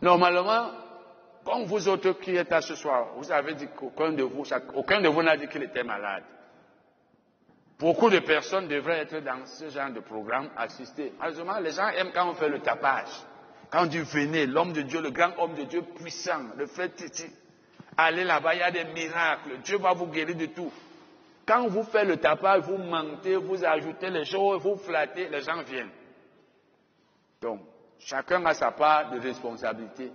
Normalement, 0.00 0.70
comme 1.44 1.65
vous 1.65 1.89
autres 1.89 2.12
qui 2.12 2.36
êtes 2.36 2.50
là 2.50 2.60
ce 2.60 2.75
soir, 2.75 3.08
vous 3.17 3.31
avez 3.33 3.55
dit 3.55 3.68
qu'aucun 3.76 4.12
de 4.12 4.23
vous, 4.23 4.44
aucun 4.75 5.00
de 5.00 5.08
vous 5.08 5.23
n'a 5.23 5.36
dit 5.36 5.49
qu'il 5.49 5.62
était 5.62 5.83
malade. 5.83 6.23
Beaucoup 7.78 8.10
de 8.10 8.18
personnes 8.18 8.68
devraient 8.68 9.00
être 9.00 9.20
dans 9.20 9.44
ce 9.47 9.68
genre 9.68 9.91
de 9.91 10.00
programme, 10.00 10.49
assister. 10.57 11.12
Malheureusement, 11.18 11.58
les 11.60 11.73
gens 11.73 11.89
aiment 11.89 12.10
quand 12.12 12.28
on 12.28 12.34
fait 12.34 12.49
le 12.49 12.60
tapage. 12.60 13.08
Quand 13.70 13.86
dit 13.86 13.99
venez, 13.99 14.47
l'homme 14.47 14.73
de 14.73 14.83
Dieu, 14.83 15.00
le 15.00 15.10
grand 15.10 15.33
homme 15.39 15.55
de 15.55 15.62
Dieu 15.62 15.83
puissant, 15.83 16.42
le 16.57 16.67
frère 16.67 16.92
Titi, 16.94 17.26
allez 17.97 18.25
là-bas, 18.25 18.55
il 18.55 18.60
y 18.60 18.62
a 18.62 18.70
des 18.70 18.84
miracles. 18.84 19.58
Dieu 19.62 19.78
va 19.78 19.92
vous 19.92 20.07
guérir 20.07 20.36
de 20.36 20.47
tout. 20.47 20.73
Quand 21.47 21.68
vous 21.68 21.84
faites 21.84 22.07
le 22.07 22.17
tapage, 22.17 22.62
vous 22.62 22.78
mentez, 22.78 23.36
vous 23.36 23.65
ajoutez 23.65 24.10
les 24.10 24.25
choses, 24.25 24.60
vous 24.62 24.76
flattez, 24.76 25.28
les 25.28 25.42
gens 25.42 25.62
viennent. 25.62 25.91
Donc, 27.41 27.60
Chacun 27.99 28.44
a 28.47 28.55
sa 28.55 28.70
part 28.70 29.10
de 29.10 29.18
responsabilité 29.18 30.10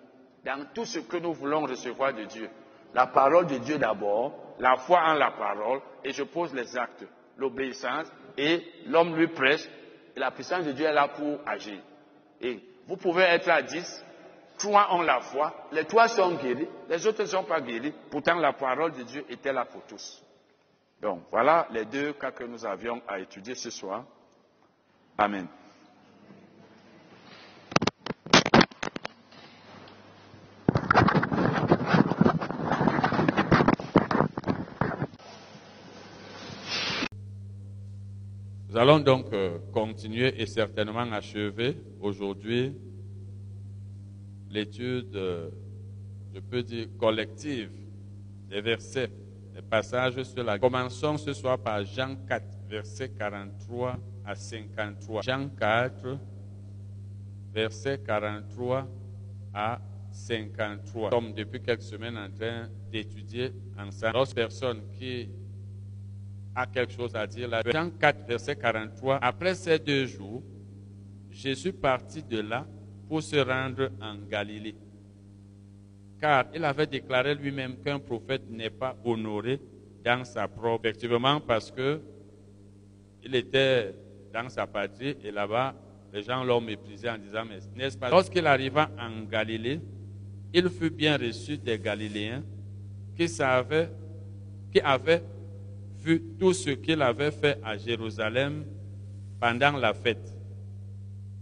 dans 0.46 0.66
tout 0.74 0.86
ce 0.86 1.00
que 1.00 1.18
nous 1.18 1.34
voulons 1.34 1.62
recevoir 1.64 2.14
de 2.14 2.24
Dieu. 2.24 2.50
La 2.94 3.08
parole 3.08 3.48
de 3.48 3.58
Dieu 3.58 3.78
d'abord, 3.78 4.34
la 4.60 4.76
foi 4.78 5.02
en 5.06 5.14
la 5.16 5.32
parole, 5.32 5.82
et 6.04 6.12
je 6.12 6.24
pose 6.24 6.54
les 6.54 6.78
actes, 6.78 7.06
l'obéissance, 7.38 8.08
et 8.38 8.64
l'homme 8.88 9.16
lui 9.16 9.28
prêche, 9.28 9.68
et 10.16 10.20
la 10.20 10.32
puissance 10.32 10.66
de 10.66 10.72
Dieu 10.72 10.86
est 10.86 10.94
là 10.94 11.08
pour 11.08 11.40
agir. 11.46 11.80
Et 12.40 12.60
vous 12.88 12.98
pouvez 12.98 13.24
être 13.24 13.50
à 13.50 13.62
dix, 13.62 14.04
trois 14.58 14.94
ont 14.94 15.02
la 15.02 15.22
foi, 15.22 15.54
les 15.72 15.86
trois 15.86 16.08
sont 16.08 16.36
guéris, 16.36 16.68
les 16.90 17.06
autres 17.08 17.22
ne 17.24 17.28
sont 17.28 17.44
pas 17.44 17.62
guéris, 17.62 17.94
pourtant 18.12 18.36
la 18.36 18.54
parole 18.54 18.92
de 18.92 19.04
Dieu 19.04 19.26
était 19.30 19.54
là 19.54 19.66
pour 19.66 19.82
tous. 19.84 20.24
Donc 21.02 21.24
voilà 21.32 21.68
les 21.72 21.86
deux 21.86 22.14
cas 22.14 22.32
que 22.32 22.44
nous 22.44 22.66
avions 22.66 23.02
à 23.08 23.20
étudier 23.20 23.56
ce 23.56 23.70
soir. 23.70 24.06
Amen. 25.18 25.48
Allons 38.84 39.00
donc 39.00 39.32
euh, 39.32 39.60
continuer 39.72 40.42
et 40.42 40.46
certainement 40.46 41.10
achever 41.14 41.78
aujourd'hui 42.02 42.76
l'étude, 44.50 45.16
euh, 45.16 45.50
je 46.34 46.42
peux 46.42 46.62
dire, 46.62 46.88
collective 47.00 47.72
des 48.50 48.60
versets, 48.60 49.10
des 49.56 49.62
passages 49.62 50.22
sur 50.24 50.44
la... 50.44 50.60
Commençons 50.60 51.18
ce 51.18 51.32
soir 51.32 51.58
par 51.60 51.86
Jean 51.86 52.18
4, 52.28 52.44
versets 52.70 53.10
43 53.10 53.98
à 54.26 54.36
53. 54.36 55.22
Jean 55.22 55.48
4, 55.58 56.18
versets 57.54 58.00
43 58.06 58.86
à 59.54 59.80
53. 60.12 61.04
Nous 61.04 61.10
sommes 61.10 61.34
depuis 61.34 61.62
quelques 61.62 61.84
semaines 61.84 62.18
en 62.18 62.30
train 62.30 62.68
d'étudier 62.92 63.54
ensemble. 63.80 64.14
D'autres 64.14 64.36
personnes 64.36 64.82
qui 65.00 65.30
a 66.56 66.66
quelque 66.68 66.94
chose 66.94 67.16
à 67.16 67.26
dire 67.26 67.48
là. 67.48 67.62
Jean 67.66 67.90
4, 67.90 68.28
verset 68.28 68.56
43. 68.56 69.20
Après 69.22 69.56
ces 69.56 69.80
deux 69.80 70.06
jours, 70.06 70.44
Jésus 71.32 71.74
partit 71.74 72.24
de 72.24 72.42
là 72.42 72.66
pour 73.08 73.22
se 73.24 73.38
rendre 73.38 73.90
en 74.02 74.16
Galilée. 74.30 74.76
Car 76.22 76.46
il 76.54 76.64
avait 76.64 76.88
déclaré 76.88 77.36
lui-même 77.36 77.78
qu'un 77.78 78.00
prophète 78.00 78.44
n'est 78.50 78.70
pas 78.70 78.96
honoré 79.04 79.60
dans 80.04 80.24
sa 80.24 80.48
propre. 80.48 80.86
Effectivement, 80.86 81.40
parce 81.40 81.72
que 81.72 82.00
il 83.24 83.36
était 83.36 83.94
dans 84.34 84.50
sa 84.50 84.68
patrie 84.68 85.16
et 85.24 85.32
là-bas, 85.32 85.74
les 86.14 86.24
gens 86.24 86.44
l'ont 86.44 86.62
méprisé 86.62 87.10
en 87.10 87.18
disant, 87.18 87.44
mais 87.48 87.60
n'est-ce 87.76 87.98
pas? 87.98 88.10
Lorsqu'il 88.10 88.46
arriva 88.46 88.90
en 89.00 89.24
Galilée, 89.24 89.80
il 90.54 90.70
fut 90.70 90.92
bien 90.92 91.18
reçu 91.18 91.58
des 91.58 91.80
Galiléens 91.80 92.44
qui 93.18 93.28
savaient, 93.28 93.90
qui 94.72 94.80
avaient 94.82 95.24
vu 96.04 96.22
tout 96.40 96.54
ce 96.54 96.72
qu'il 96.72 97.02
avait 97.02 97.32
fait 97.32 97.60
à 97.64 97.78
Jérusalem 97.78 98.66
pendant 99.40 99.78
la 99.78 99.94
fête, 99.94 100.36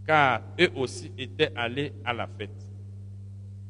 car 0.06 0.42
eux 0.60 0.70
aussi 0.76 1.12
étaient 1.18 1.52
allés 1.56 1.94
à 2.06 2.14
la 2.14 2.28
fête. 2.28 2.68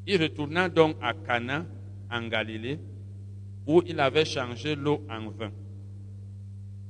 Il 0.05 0.21
retourna 0.21 0.67
donc 0.67 0.97
à 1.01 1.13
Cana 1.13 1.65
en 2.11 2.27
Galilée, 2.27 2.79
où 3.65 3.81
il 3.85 3.99
avait 3.99 4.25
changé 4.25 4.75
l'eau 4.75 5.05
en 5.09 5.29
vin. 5.29 5.51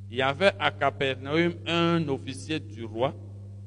Il 0.10 0.18
y 0.18 0.22
avait 0.22 0.52
à 0.60 0.72
Capernaum 0.72 1.54
un 1.68 2.08
officier 2.10 2.60
du 2.60 2.84
roi 2.84 3.14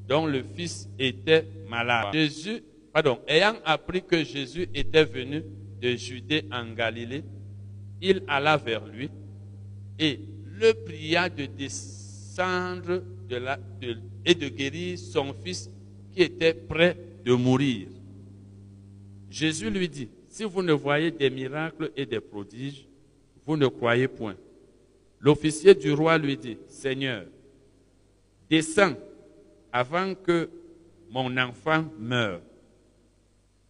dont 0.08 0.26
le 0.26 0.42
fils 0.42 0.88
était 0.98 1.46
malade. 1.68 2.12
Jésus, 2.12 2.62
pardon, 2.92 3.18
ayant 3.26 3.54
appris 3.64 4.02
que 4.02 4.22
Jésus 4.24 4.68
était 4.74 5.04
venu 5.04 5.42
de 5.80 5.90
Judée 5.96 6.44
en 6.52 6.72
Galilée, 6.74 7.24
il 8.00 8.22
alla 8.28 8.56
vers 8.56 8.84
lui 8.86 9.08
et 9.98 10.20
le 10.58 10.73
pria 10.73 11.28
de 11.28 11.47
descendre 11.47 13.02
et 14.24 14.34
de 14.34 14.48
guérir 14.48 14.98
son 14.98 15.32
fils 15.32 15.70
qui 16.12 16.23
était 16.23 16.55
prêt 16.55 16.97
de 17.24 17.32
mourir. 17.32 17.89
Jésus 19.31 19.70
lui 19.70 19.89
dit, 19.89 20.08
si 20.28 20.44
vous 20.44 20.62
ne 20.62 20.73
voyez 20.73 21.10
des 21.10 21.31
miracles 21.31 21.90
et 21.97 22.06
des 22.06 22.20
prodiges, 22.20 22.86
vous 23.44 23.56
ne 23.56 23.66
croyez 23.66 24.08
point. 24.08 24.36
L'officier 25.20 25.74
du 25.74 25.92
roi 25.92 26.18
lui 26.18 26.36
dit, 26.36 26.58
Seigneur, 26.68 27.24
descends 28.48 28.94
avant 29.73 30.14
que 30.14 30.48
mon 31.10 31.36
enfant 31.36 31.84
meure. 31.98 32.40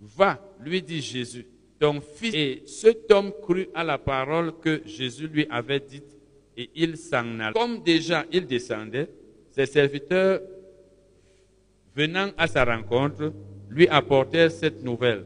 Va, 0.01 0.41
lui 0.61 0.83
dit 0.83 1.01
Jésus, 1.01 1.47
ton 1.79 2.01
fils. 2.01 2.35
Et 2.35 2.63
cet 2.67 3.11
homme 3.11 3.33
crut 3.43 3.69
à 3.75 3.85
la 3.85 3.99
parole 3.99 4.53
que 4.59 4.83
Jésus 4.85 5.29
lui 5.29 5.47
avait 5.49 5.81
dite 5.81 6.14
et 6.57 6.71
il 6.75 6.97
s'en 6.97 7.39
alla. 7.41 7.53
Comme 7.53 7.83
déjà 7.83 8.25
il 8.33 8.47
descendait, 8.47 9.09
ses 9.51 9.67
serviteurs, 9.67 10.41
venant 11.95 12.31
à 12.37 12.47
sa 12.47 12.65
rencontre, 12.65 13.33
lui 13.71 13.89
apportèrent 13.89 14.51
cette 14.51 14.83
nouvelle. 14.83 15.25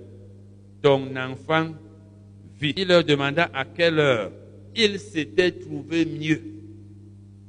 Ton 0.82 1.14
enfant 1.16 1.74
vit. 2.60 2.74
Il 2.76 2.88
leur 2.88 3.04
demanda 3.04 3.50
à 3.52 3.64
quelle 3.64 3.98
heure 3.98 4.32
il 4.74 4.98
s'était 4.98 5.52
trouvé 5.52 6.04
mieux. 6.04 6.40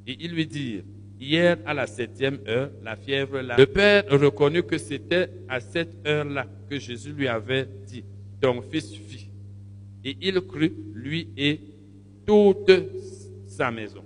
Et 0.08 0.17
ils 0.19 0.32
lui 0.33 0.48
dirent, 0.48 0.83
hier 1.19 1.58
à 1.66 1.74
la 1.74 1.85
septième 1.85 2.40
heure, 2.48 2.72
la 2.83 2.95
fièvre 2.95 3.41
là. 3.41 3.56
Le 3.58 3.66
père 3.66 4.03
reconnut 4.09 4.64
que 4.64 4.77
c'était 4.77 5.30
à 5.48 5.59
cette 5.59 6.08
heure-là 6.08 6.48
que 6.69 6.80
Jésus 6.80 7.11
lui 7.11 7.27
avait 7.27 7.67
dit, 7.85 8.03
ton 8.41 8.61
fils 8.61 8.91
vit. 8.93 9.30
Et 10.03 10.16
il 10.22 10.40
crut, 10.41 10.74
lui 10.93 11.27
et 11.38 11.59
toute 12.25 12.72
maison. 13.72 14.04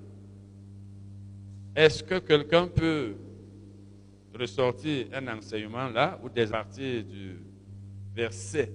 Est-ce 1.76 2.04
que 2.04 2.20
quelqu'un 2.20 2.68
peut 2.68 3.16
ressortir 4.38 5.08
un 5.14 5.28
enseignement 5.38 5.90
là 5.90 6.20
ou 6.24 6.30
des 6.30 6.48
parties 6.48 7.04
du 7.04 7.40
verset 8.16 8.72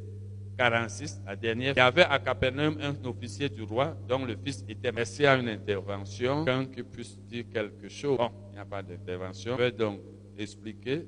46, 0.58 1.20
la 1.24 1.36
dernière, 1.36 1.72
il 1.74 1.78
y 1.78 1.80
avait 1.80 2.02
à 2.02 2.18
Capernaum 2.18 2.76
un 2.82 3.08
officier 3.08 3.48
du 3.48 3.62
roi 3.62 3.96
dont 4.08 4.24
le 4.24 4.34
fils 4.34 4.64
était. 4.68 4.90
Merci 4.90 5.24
à 5.24 5.36
une 5.36 5.48
intervention, 5.48 6.44
quelqu'un 6.44 6.66
qui 6.66 6.82
puisse 6.82 7.16
dire 7.28 7.44
quelque 7.52 7.88
chose. 7.88 8.18
Il 8.50 8.54
n'y 8.54 8.58
a 8.58 8.64
pas 8.64 8.82
d'intervention. 8.82 9.56
Je 9.56 9.62
vais 9.62 9.70
donc 9.70 10.00
expliquer. 10.36 11.06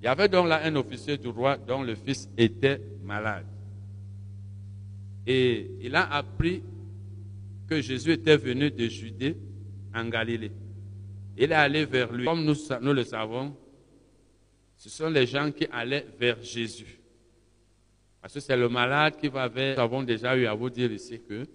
Il 0.00 0.04
y 0.04 0.08
avait 0.08 0.28
donc 0.28 0.48
là 0.48 0.62
un 0.64 0.74
officier 0.76 1.18
du 1.18 1.28
roi 1.28 1.58
dont 1.58 1.82
le 1.82 1.94
fils 1.94 2.30
était 2.38 2.80
malade. 3.02 3.44
Et 5.26 5.72
il 5.82 5.94
a 5.94 6.10
appris 6.14 6.62
que 7.68 7.80
Jésus 7.80 8.12
était 8.12 8.36
venu 8.36 8.70
de 8.70 8.86
Judée 8.86 9.36
en 9.94 10.06
Galilée. 10.06 10.50
Il 11.36 11.52
est 11.52 11.54
allé 11.54 11.84
vers 11.84 12.12
lui. 12.12 12.24
Comme 12.24 12.44
nous, 12.44 12.54
nous 12.80 12.92
le 12.92 13.04
savons, 13.04 13.54
ce 14.76 14.88
sont 14.88 15.10
les 15.10 15.26
gens 15.26 15.52
qui 15.52 15.66
allaient 15.70 16.06
vers 16.18 16.42
Jésus. 16.42 16.98
Parce 18.20 18.34
que 18.34 18.40
c'est 18.40 18.56
le 18.56 18.68
malade 18.68 19.16
qui 19.20 19.28
va 19.28 19.46
vers. 19.48 19.76
Nous 19.76 19.82
avons 19.82 20.02
déjà 20.02 20.36
eu 20.36 20.46
à 20.46 20.54
vous 20.54 20.70
dire 20.70 20.90
ici 20.90 21.20
que 21.20 21.46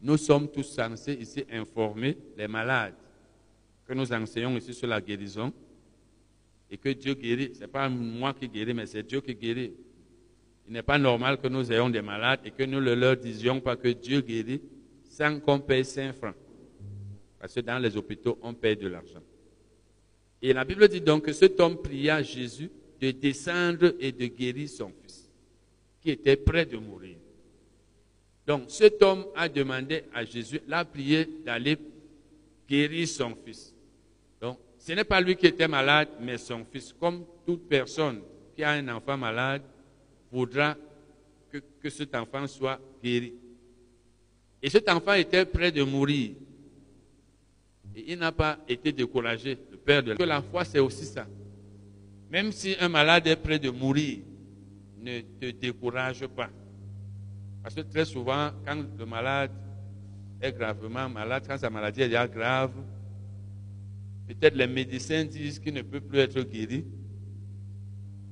nous 0.00 0.16
sommes 0.16 0.48
tous 0.48 0.62
censés 0.62 1.14
ici 1.14 1.44
informer 1.50 2.16
les 2.36 2.46
malades 2.46 2.94
que 3.86 3.94
nous 3.94 4.12
enseignons 4.12 4.56
ici 4.56 4.72
sur 4.72 4.86
la 4.86 5.00
guérison 5.00 5.52
et 6.70 6.76
que 6.78 6.90
Dieu 6.90 7.14
guérit. 7.14 7.54
Ce 7.54 7.60
n'est 7.60 7.66
pas 7.66 7.88
moi 7.88 8.32
qui 8.34 8.48
guéris, 8.48 8.74
mais 8.74 8.86
c'est 8.86 9.02
Dieu 9.02 9.20
qui 9.20 9.34
guérit. 9.34 9.72
Il 10.66 10.72
n'est 10.72 10.82
pas 10.82 10.98
normal 10.98 11.38
que 11.38 11.48
nous 11.48 11.72
ayons 11.72 11.90
des 11.90 12.02
malades 12.02 12.40
et 12.44 12.50
que 12.50 12.62
nous 12.62 12.80
ne 12.80 12.92
leur 12.92 13.16
disions 13.16 13.60
pas 13.60 13.76
que 13.76 13.88
Dieu 13.88 14.20
guérit 14.20 14.60
sans 15.18 15.40
qu'on 15.40 15.58
paye 15.58 15.84
5 15.84 16.12
francs. 16.12 16.36
Parce 17.40 17.52
que 17.52 17.60
dans 17.60 17.78
les 17.80 17.96
hôpitaux, 17.96 18.38
on 18.40 18.54
paye 18.54 18.76
de 18.76 18.86
l'argent. 18.86 19.22
Et 20.40 20.52
la 20.52 20.64
Bible 20.64 20.86
dit 20.86 21.00
donc 21.00 21.24
que 21.24 21.32
cet 21.32 21.58
homme 21.58 21.82
pria 21.82 22.22
Jésus 22.22 22.70
de 23.00 23.10
descendre 23.10 23.94
et 23.98 24.12
de 24.12 24.26
guérir 24.26 24.68
son 24.68 24.92
fils 25.02 25.28
qui 26.00 26.10
était 26.10 26.36
près 26.36 26.64
de 26.64 26.76
mourir. 26.76 27.16
Donc 28.46 28.70
cet 28.70 29.02
homme 29.02 29.26
a 29.34 29.48
demandé 29.48 30.04
à 30.14 30.24
Jésus, 30.24 30.60
l'a 30.68 30.84
prié 30.84 31.28
d'aller 31.44 31.76
guérir 32.68 33.08
son 33.08 33.34
fils. 33.44 33.74
Donc 34.40 34.58
ce 34.78 34.92
n'est 34.92 35.02
pas 35.02 35.20
lui 35.20 35.34
qui 35.34 35.48
était 35.48 35.66
malade, 35.66 36.10
mais 36.20 36.38
son 36.38 36.64
fils. 36.64 36.92
Comme 36.92 37.24
toute 37.44 37.68
personne 37.68 38.22
qui 38.54 38.62
a 38.62 38.70
un 38.70 38.88
enfant 38.88 39.16
malade 39.16 39.62
voudra 40.30 40.76
que, 41.50 41.58
que 41.58 41.90
cet 41.90 42.14
enfant 42.14 42.46
soit 42.46 42.78
guéri. 43.02 43.34
Et 44.62 44.70
cet 44.70 44.88
enfant 44.88 45.14
était 45.14 45.44
près 45.44 45.70
de 45.70 45.82
mourir. 45.82 46.32
Et 47.94 48.12
il 48.12 48.18
n'a 48.18 48.32
pas 48.32 48.58
été 48.68 48.92
découragé, 48.92 49.58
le 49.70 49.76
père 49.76 50.02
de 50.02 50.10
la... 50.10 50.16
Que 50.16 50.22
la 50.22 50.42
foi, 50.42 50.64
c'est 50.64 50.78
aussi 50.78 51.04
ça. 51.04 51.26
Même 52.30 52.52
si 52.52 52.74
un 52.80 52.88
malade 52.88 53.26
est 53.26 53.36
près 53.36 53.58
de 53.58 53.70
mourir, 53.70 54.18
ne 55.00 55.20
te 55.20 55.50
décourage 55.50 56.26
pas. 56.26 56.50
Parce 57.62 57.74
que 57.74 57.80
très 57.80 58.04
souvent, 58.04 58.50
quand 58.64 58.84
le 58.98 59.06
malade 59.06 59.50
est 60.40 60.52
gravement 60.52 61.08
malade, 61.08 61.44
quand 61.46 61.58
sa 61.58 61.70
maladie 61.70 62.02
est 62.02 62.08
déjà 62.08 62.26
grave, 62.26 62.72
peut-être 64.26 64.54
les 64.54 64.66
médecins 64.66 65.24
disent 65.24 65.58
qu'il 65.58 65.74
ne 65.74 65.82
peut 65.82 66.00
plus 66.00 66.18
être 66.18 66.40
guéri. 66.42 66.84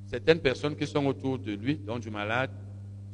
Certaines 0.07 0.41
personnes 0.41 0.77
qui 0.77 0.87
sont 0.87 1.05
autour 1.07 1.39
de 1.39 1.53
lui, 1.53 1.77
dont 1.77 1.99
du 1.99 2.11
malade, 2.11 2.51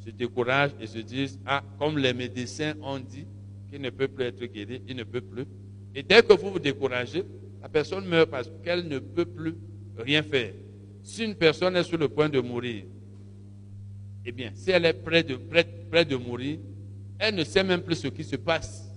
se 0.05 0.11
découragent 0.11 0.73
et 0.81 0.87
se 0.87 0.99
disent, 0.99 1.39
ah, 1.47 1.63
comme 1.79 1.99
les 1.99 2.13
médecins 2.13 2.75
ont 2.83 2.99
dit 2.99 3.27
qu'il 3.71 3.81
ne 3.81 3.91
peut 3.91 4.09
plus 4.09 4.25
être 4.25 4.45
guéri, 4.45 4.83
il 4.89 4.97
ne 4.97 5.05
peut 5.05 5.21
plus. 5.21 5.45
Et 5.95 6.03
dès 6.03 6.23
que 6.23 6.33
vous 6.33 6.51
vous 6.51 6.59
découragez, 6.59 7.25
la 7.61 7.69
personne 7.69 8.07
meurt 8.07 8.31
parce 8.31 8.51
qu'elle 8.65 8.89
ne 8.89 8.99
peut 8.99 9.25
plus 9.25 9.55
rien 9.97 10.23
faire. 10.23 10.53
Si 11.03 11.25
une 11.25 11.35
personne 11.35 11.77
est 11.77 11.85
sur 11.85 11.99
le 11.99 12.09
point 12.09 12.29
de 12.29 12.41
mourir, 12.41 12.85
eh 14.25 14.33
bien, 14.33 14.51
si 14.55 14.71
elle 14.71 14.85
est 14.87 14.93
près 14.93 15.23
de, 15.23 15.37
près, 15.37 16.05
de 16.05 16.17
mourir, 16.17 16.59
elle 17.19 17.35
ne 17.35 17.45
sait 17.45 17.63
même 17.63 17.83
plus 17.83 17.97
ce 17.97 18.09
qui 18.09 18.25
se 18.25 18.37
passe. 18.37 18.89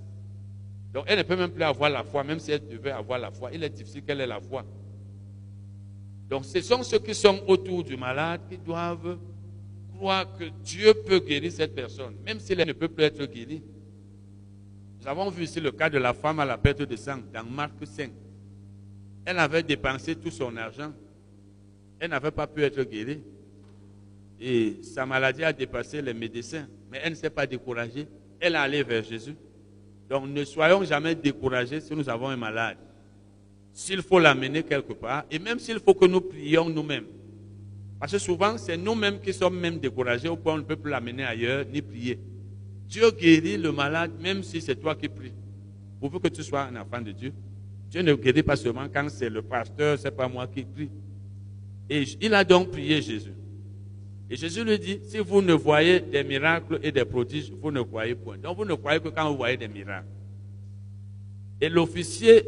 Donc, 0.94 1.06
elle 1.08 1.18
ne 1.18 1.24
peut 1.24 1.36
même 1.36 1.52
plus 1.52 1.64
avoir 1.64 1.90
la 1.90 2.04
foi, 2.04 2.24
même 2.24 2.40
si 2.40 2.52
elle 2.52 2.68
devait 2.68 2.92
avoir 2.92 3.20
la 3.20 3.32
foi. 3.32 3.50
Il 3.54 3.64
est 3.64 3.70
difficile 3.70 4.04
qu'elle 4.04 4.22
ait 4.22 4.28
la 4.28 4.40
foi. 4.40 4.66
Donc, 6.30 6.46
ce 6.46 6.62
sont 6.62 6.82
ceux 6.84 7.00
qui 7.00 7.14
sont 7.14 7.42
autour 7.48 7.84
du 7.84 7.98
malade 7.98 8.42
qui 8.50 8.58
doivent 8.58 9.18
croire 9.96 10.38
que 10.38 10.46
Dieu 10.64 10.94
peut 11.06 11.20
guérir 11.20 11.52
cette 11.52 11.74
personne, 11.74 12.16
même 12.26 12.40
si 12.40 12.54
elle 12.54 12.68
ne 12.68 12.74
peut 12.74 12.88
plus 12.88 13.04
être 13.04 13.26
guérie. 13.26 13.64
Nous 15.02 15.08
avons 15.08 15.30
vu 15.30 15.44
ici 15.44 15.60
le 15.60 15.72
cas 15.72 15.90
de 15.90 15.98
la 15.98 16.14
femme 16.14 16.40
à 16.40 16.46
la 16.46 16.58
perte 16.58 16.82
de 16.82 16.96
sang 16.96 17.20
dans 17.34 17.44
Marc 17.44 17.74
5. 17.84 18.12
Elle 19.26 19.40
avait 19.40 19.64
dépensé 19.64 20.16
tout 20.16 20.32
son 20.32 20.56
argent. 20.58 20.94
Elle 22.00 22.10
n'avait 22.10 22.32
pas 22.32 22.48
pu 22.48 22.64
être 22.64 22.82
guérie. 22.84 23.22
Et 24.40 24.80
sa 24.84 25.06
maladie 25.06 25.44
a 25.44 25.54
dépassé 25.54 26.02
les 26.02 26.14
médecins. 26.14 26.68
Mais 26.92 27.00
elle 27.04 27.12
ne 27.12 27.16
s'est 27.16 27.30
pas 27.30 27.48
découragée. 27.48 28.08
Elle 28.40 28.54
est 28.54 28.58
allée 28.58 28.84
vers 28.84 29.04
Jésus. 29.04 29.36
Donc 30.10 30.28
ne 30.28 30.44
soyons 30.44 30.84
jamais 30.84 31.16
découragés 31.16 31.82
si 31.82 31.96
nous 31.96 32.08
avons 32.10 32.28
un 32.30 32.38
malade. 32.38 32.78
S'il 33.74 34.02
faut 34.02 34.20
l'amener 34.20 34.64
quelque 34.64 34.94
part, 34.94 35.26
et 35.30 35.38
même 35.38 35.60
s'il 35.60 35.80
faut 35.80 35.94
que 35.94 36.06
nous 36.06 36.22
prions 36.22 36.70
nous-mêmes. 36.70 37.08
Parce 38.06 38.14
que 38.14 38.20
souvent, 38.20 38.56
c'est 38.60 38.78
nous-mêmes 38.78 39.20
qui 39.20 39.34
sommes 39.34 39.60
même 39.60 39.80
découragés 39.80 40.28
au 40.28 40.36
point 40.36 40.54
où 40.54 40.56
on 40.58 40.60
ne 40.60 40.64
peut 40.64 40.76
plus 40.76 40.92
l'amener 40.92 41.24
ailleurs 41.24 41.66
ni 41.66 41.82
prier. 41.82 42.20
Dieu 42.88 43.10
guérit 43.10 43.58
le 43.58 43.72
malade 43.72 44.12
même 44.22 44.44
si 44.44 44.62
c'est 44.62 44.76
toi 44.76 44.94
qui 44.94 45.10
pries. 45.10 45.34
Pourvu 46.00 46.20
que 46.20 46.28
tu 46.28 46.44
sois 46.44 46.66
un 46.66 46.76
enfant 46.76 47.02
de 47.02 47.12
Dieu. 47.12 47.34
Dieu 47.90 48.04
ne 48.04 48.14
guérit 48.14 48.44
pas 48.44 48.58
seulement 48.58 48.86
quand 48.94 49.08
c'est 49.10 49.28
le 49.28 49.42
pasteur, 49.42 49.98
c'est 49.98 50.16
pas 50.16 50.28
moi 50.28 50.46
qui 50.46 50.64
prie. 50.66 50.92
Et 51.90 52.04
il 52.22 52.32
a 52.36 52.44
donc 52.44 52.70
prié 52.70 53.02
Jésus. 53.02 53.34
Et 54.30 54.36
Jésus 54.36 54.64
lui 54.64 54.78
dit, 54.78 55.00
si 55.02 55.18
vous 55.18 55.42
ne 55.42 55.54
voyez 55.54 56.00
des 56.00 56.24
miracles 56.24 56.80
et 56.84 56.92
des 56.92 57.06
prodiges, 57.06 57.52
vous 57.60 57.72
ne 57.72 57.82
croyez 57.82 58.14
point. 58.14 58.38
Donc 58.38 58.56
vous 58.56 58.66
ne 58.66 58.76
croyez 58.76 59.00
que 59.00 59.10
quand 59.10 59.28
vous 59.32 59.38
voyez 59.38 59.58
des 59.58 59.68
miracles. 59.68 60.06
Et 61.60 61.70
l'officier 61.70 62.44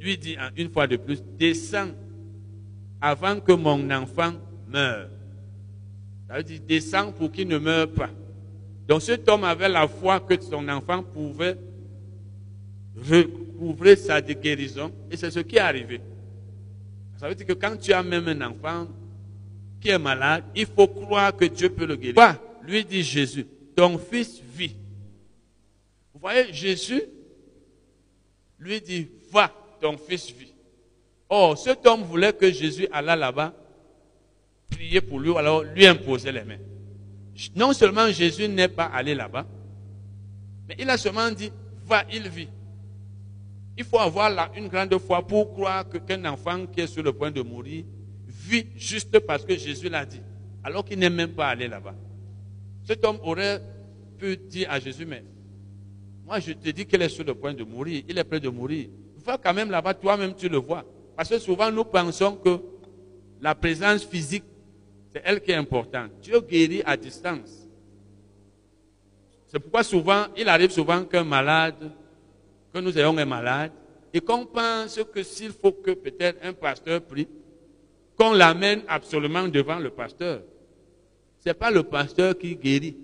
lui 0.00 0.18
dit 0.18 0.36
une 0.56 0.70
fois 0.70 0.88
de 0.88 0.96
plus, 0.96 1.22
descends 1.38 1.90
avant 3.00 3.38
que 3.38 3.52
mon 3.52 3.88
enfant 3.92 4.32
meure. 4.68 5.08
Ça 6.28 6.36
veut 6.36 6.42
dire, 6.42 6.60
descends 6.66 7.12
pour 7.12 7.32
qu'il 7.32 7.48
ne 7.48 7.58
meure 7.58 7.90
pas. 7.90 8.10
Donc 8.86 9.02
cet 9.02 9.28
homme 9.28 9.44
avait 9.44 9.68
la 9.68 9.86
foi 9.86 10.20
que 10.20 10.40
son 10.40 10.68
enfant 10.68 11.02
pouvait 11.02 11.56
recouvrer 12.96 13.96
sa 13.96 14.20
guérison, 14.20 14.90
et 15.10 15.16
c'est 15.16 15.30
ce 15.30 15.40
qui 15.40 15.56
est 15.56 15.60
arrivé. 15.60 16.00
Ça 17.18 17.28
veut 17.28 17.34
dire 17.34 17.46
que 17.46 17.52
quand 17.52 17.76
tu 17.76 17.92
as 17.92 18.02
même 18.02 18.28
un 18.28 18.40
enfant 18.42 18.86
qui 19.80 19.90
est 19.90 19.98
malade, 19.98 20.44
il 20.54 20.66
faut 20.66 20.86
croire 20.86 21.34
que 21.34 21.44
Dieu 21.44 21.68
peut 21.68 21.86
le 21.86 21.96
guérir. 21.96 22.36
lui 22.62 22.84
dit 22.84 23.02
Jésus, 23.02 23.46
ton 23.76 23.98
fils 23.98 24.40
vit. 24.54 24.76
Vous 26.12 26.20
voyez, 26.20 26.52
Jésus 26.52 27.02
lui 28.58 28.80
dit, 28.80 29.08
va, 29.30 29.52
ton 29.80 29.96
fils 29.96 30.30
vit. 30.32 30.52
Or, 31.28 31.56
cet 31.56 31.86
homme 31.86 32.02
voulait 32.02 32.32
que 32.32 32.50
Jésus 32.50 32.88
allât 32.90 33.16
là-bas, 33.16 33.54
prier 34.70 35.00
pour 35.00 35.20
lui, 35.20 35.36
alors 35.36 35.62
lui 35.62 35.86
imposer 35.86 36.32
les 36.32 36.44
mains. 36.44 36.58
Non 37.54 37.72
seulement 37.72 38.10
Jésus 38.10 38.48
n'est 38.48 38.68
pas 38.68 38.86
allé 38.86 39.14
là-bas, 39.14 39.46
mais 40.68 40.76
il 40.78 40.90
a 40.90 40.96
seulement 40.96 41.30
dit, 41.30 41.50
va, 41.86 42.04
il 42.12 42.28
vit. 42.28 42.48
Il 43.76 43.84
faut 43.84 43.98
avoir 43.98 44.28
là 44.28 44.50
une 44.56 44.68
grande 44.68 44.98
foi 44.98 45.24
pour 45.24 45.52
croire 45.52 45.88
que 45.88 45.98
qu'un 45.98 46.24
enfant 46.24 46.66
qui 46.66 46.80
est 46.80 46.86
sur 46.88 47.02
le 47.02 47.12
point 47.12 47.30
de 47.30 47.42
mourir 47.42 47.84
vit 48.26 48.66
juste 48.76 49.18
parce 49.20 49.44
que 49.44 49.56
Jésus 49.56 49.88
l'a 49.88 50.04
dit, 50.04 50.20
alors 50.64 50.84
qu'il 50.84 50.98
n'est 50.98 51.10
même 51.10 51.30
pas 51.30 51.48
allé 51.48 51.68
là-bas. 51.68 51.94
Cet 52.84 53.04
homme 53.04 53.18
aurait 53.22 53.62
pu 54.18 54.36
dire 54.36 54.70
à 54.70 54.80
Jésus, 54.80 55.06
mais 55.06 55.22
moi 56.26 56.40
je 56.40 56.52
te 56.52 56.70
dis 56.70 56.86
qu'il 56.86 57.00
est 57.00 57.08
sur 57.08 57.24
le 57.24 57.34
point 57.34 57.54
de 57.54 57.62
mourir, 57.62 58.02
il 58.08 58.18
est 58.18 58.24
prêt 58.24 58.40
de 58.40 58.48
mourir. 58.48 58.88
Va 59.24 59.38
quand 59.38 59.54
même 59.54 59.70
là-bas, 59.70 59.94
toi-même 59.94 60.34
tu 60.34 60.48
le 60.48 60.58
vois. 60.58 60.84
Parce 61.16 61.28
que 61.28 61.38
souvent 61.38 61.70
nous 61.70 61.84
pensons 61.84 62.36
que 62.36 62.60
la 63.40 63.54
présence 63.54 64.04
physique, 64.04 64.44
c'est 65.12 65.22
elle 65.24 65.40
qui 65.40 65.50
est 65.50 65.56
importante. 65.56 66.10
Dieu 66.20 66.40
guérit 66.40 66.82
à 66.84 66.96
distance. 66.96 67.66
C'est 69.46 69.58
pourquoi 69.58 69.82
souvent, 69.82 70.26
il 70.36 70.48
arrive 70.48 70.70
souvent 70.70 71.04
qu'un 71.04 71.24
malade, 71.24 71.90
que 72.72 72.78
nous 72.78 72.96
ayons 72.98 73.16
un 73.16 73.24
malade, 73.24 73.72
et 74.12 74.20
qu'on 74.20 74.44
pense 74.44 75.00
que 75.12 75.22
s'il 75.22 75.52
faut 75.52 75.72
que 75.72 75.92
peut-être 75.92 76.38
un 76.42 76.52
pasteur 76.52 77.00
prie, 77.02 77.28
qu'on 78.16 78.32
l'amène 78.32 78.82
absolument 78.88 79.48
devant 79.48 79.78
le 79.78 79.90
pasteur. 79.90 80.42
Ce 81.38 81.48
n'est 81.48 81.54
pas 81.54 81.70
le 81.70 81.82
pasteur 81.82 82.36
qui 82.36 82.56
guérit. 82.56 82.96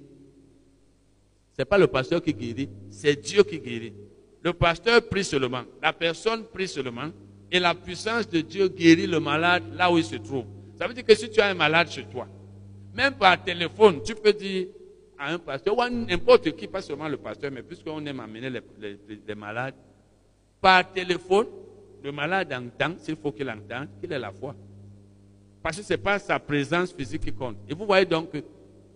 Ce 1.52 1.62
n'est 1.62 1.66
pas 1.66 1.78
le 1.78 1.86
pasteur 1.86 2.20
qui 2.20 2.34
guérit, 2.34 2.68
c'est 2.90 3.14
Dieu 3.14 3.44
qui 3.44 3.60
guérit. 3.60 3.94
Le 4.42 4.52
pasteur 4.52 5.00
prie 5.08 5.24
seulement, 5.24 5.62
la 5.80 5.92
personne 5.92 6.44
prie 6.44 6.68
seulement, 6.68 7.10
et 7.50 7.60
la 7.60 7.74
puissance 7.74 8.28
de 8.28 8.40
Dieu 8.40 8.68
guérit 8.68 9.06
le 9.06 9.20
malade 9.20 9.62
là 9.74 9.90
où 9.90 9.96
il 9.96 10.04
se 10.04 10.16
trouve. 10.16 10.46
Ça 10.76 10.86
veut 10.86 10.94
dire 10.94 11.04
que 11.04 11.14
si 11.14 11.30
tu 11.30 11.40
as 11.40 11.46
un 11.46 11.54
malade 11.54 11.88
chez 11.90 12.04
toi, 12.04 12.26
même 12.94 13.14
par 13.14 13.42
téléphone, 13.42 14.02
tu 14.02 14.14
peux 14.14 14.32
dire 14.32 14.68
à 15.18 15.32
un 15.32 15.38
pasteur, 15.38 15.76
ou 15.76 15.82
à 15.82 15.90
n'importe 15.90 16.54
qui, 16.56 16.66
pas 16.66 16.82
seulement 16.82 17.08
le 17.08 17.16
pasteur, 17.16 17.50
mais 17.50 17.62
puisqu'on 17.62 18.04
aime 18.06 18.20
amener 18.20 18.50
les, 18.50 19.34
malades, 19.34 19.74
par 20.60 20.92
téléphone, 20.92 21.46
le 22.02 22.12
malade 22.12 22.52
entend, 22.52 22.94
s'il 22.98 23.16
faut 23.16 23.32
qu'il 23.32 23.48
entende, 23.48 23.88
qu'il 24.00 24.12
ait 24.12 24.18
la 24.18 24.32
foi. 24.32 24.54
Parce 25.62 25.78
que 25.78 25.82
ce 25.82 25.94
n'est 25.94 25.98
pas 25.98 26.18
sa 26.18 26.38
présence 26.38 26.92
physique 26.92 27.22
qui 27.22 27.32
compte. 27.32 27.56
Et 27.68 27.74
vous 27.74 27.86
voyez 27.86 28.04
donc 28.04 28.30
que 28.32 28.42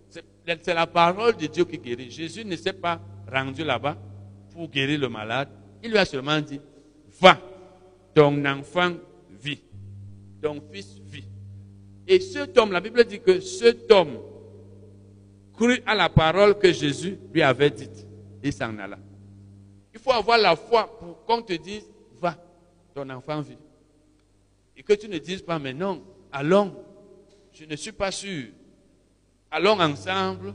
c'est 0.09 0.75
la 0.75 0.87
parole 0.87 1.37
de 1.37 1.47
Dieu 1.47 1.65
qui 1.65 1.79
guérit. 1.79 2.11
Jésus 2.11 2.45
ne 2.45 2.57
s'est 2.57 2.73
pas 2.73 3.01
rendu 3.31 3.65
là-bas 3.65 3.97
pour 4.53 4.69
guérir 4.69 5.01
le 5.01 5.09
malade. 5.09 5.49
Il 5.83 5.91
lui 5.91 5.99
a 5.99 6.05
seulement 6.05 6.41
dit, 6.41 6.61
va, 7.21 7.39
ton 8.15 8.45
enfant 8.45 8.93
vit, 9.31 9.63
ton 10.43 10.61
fils 10.73 10.99
vit. 11.07 11.28
Et 12.09 12.21
cet 12.21 12.57
homme, 12.57 12.73
la 12.73 12.81
Bible 12.81 13.05
dit 13.05 13.21
que 13.21 13.39
cet 13.39 13.93
homme 13.93 14.19
crut 15.53 15.83
à 15.85 15.95
la 15.95 16.09
parole 16.09 16.59
que 16.59 16.73
Jésus 16.73 17.19
lui 17.33 17.43
avait 17.43 17.69
dite. 17.69 18.07
Il 18.43 18.53
s'en 18.53 18.79
alla. 18.79 18.99
Il 19.93 20.01
faut 20.01 20.13
avoir 20.13 20.39
la 20.39 20.57
foi 20.57 20.87
pour 20.99 21.25
qu'on 21.27 21.43
te 21.43 21.53
dise, 21.53 21.85
va, 22.19 22.35
ton 22.95 23.09
enfant 23.11 23.43
vit. 23.43 23.59
Et 24.75 24.83
que 24.83 24.95
tu 24.95 25.07
ne 25.07 25.19
dises 25.19 25.43
pas, 25.43 25.59
mais 25.59 25.75
non, 25.75 26.03
allons, 26.33 26.75
je 27.53 27.67
ne 27.67 27.77
suis 27.77 27.93
pas 27.93 28.11
sûr. 28.11 28.47
Allons 29.51 29.79
ensemble. 29.79 30.55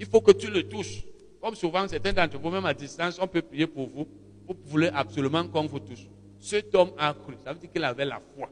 Il 0.00 0.06
faut 0.06 0.20
que 0.20 0.32
tu 0.32 0.50
le 0.50 0.64
touches. 0.64 1.04
Comme 1.40 1.54
souvent, 1.54 1.86
certains 1.86 2.12
d'entre 2.12 2.38
vous, 2.38 2.50
même 2.50 2.66
à 2.66 2.74
distance, 2.74 3.18
on 3.20 3.28
peut 3.28 3.42
prier 3.42 3.68
pour 3.68 3.88
vous. 3.88 4.08
Vous 4.48 4.56
voulez 4.64 4.88
absolument 4.88 5.46
qu'on 5.46 5.66
vous 5.66 5.78
touche. 5.78 6.06
Cet 6.40 6.74
homme 6.74 6.90
a 6.98 7.14
cru. 7.14 7.34
Ça 7.44 7.52
veut 7.52 7.58
dire 7.60 7.70
qu'il 7.70 7.84
avait 7.84 8.04
la 8.04 8.20
foi. 8.34 8.50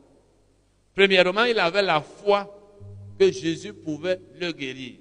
Premièrement, 0.94 1.44
il 1.44 1.58
avait 1.58 1.82
la 1.82 2.00
foi 2.00 2.50
que 3.18 3.30
Jésus 3.30 3.72
pouvait 3.72 4.20
le 4.38 4.52
guérir. 4.52 4.96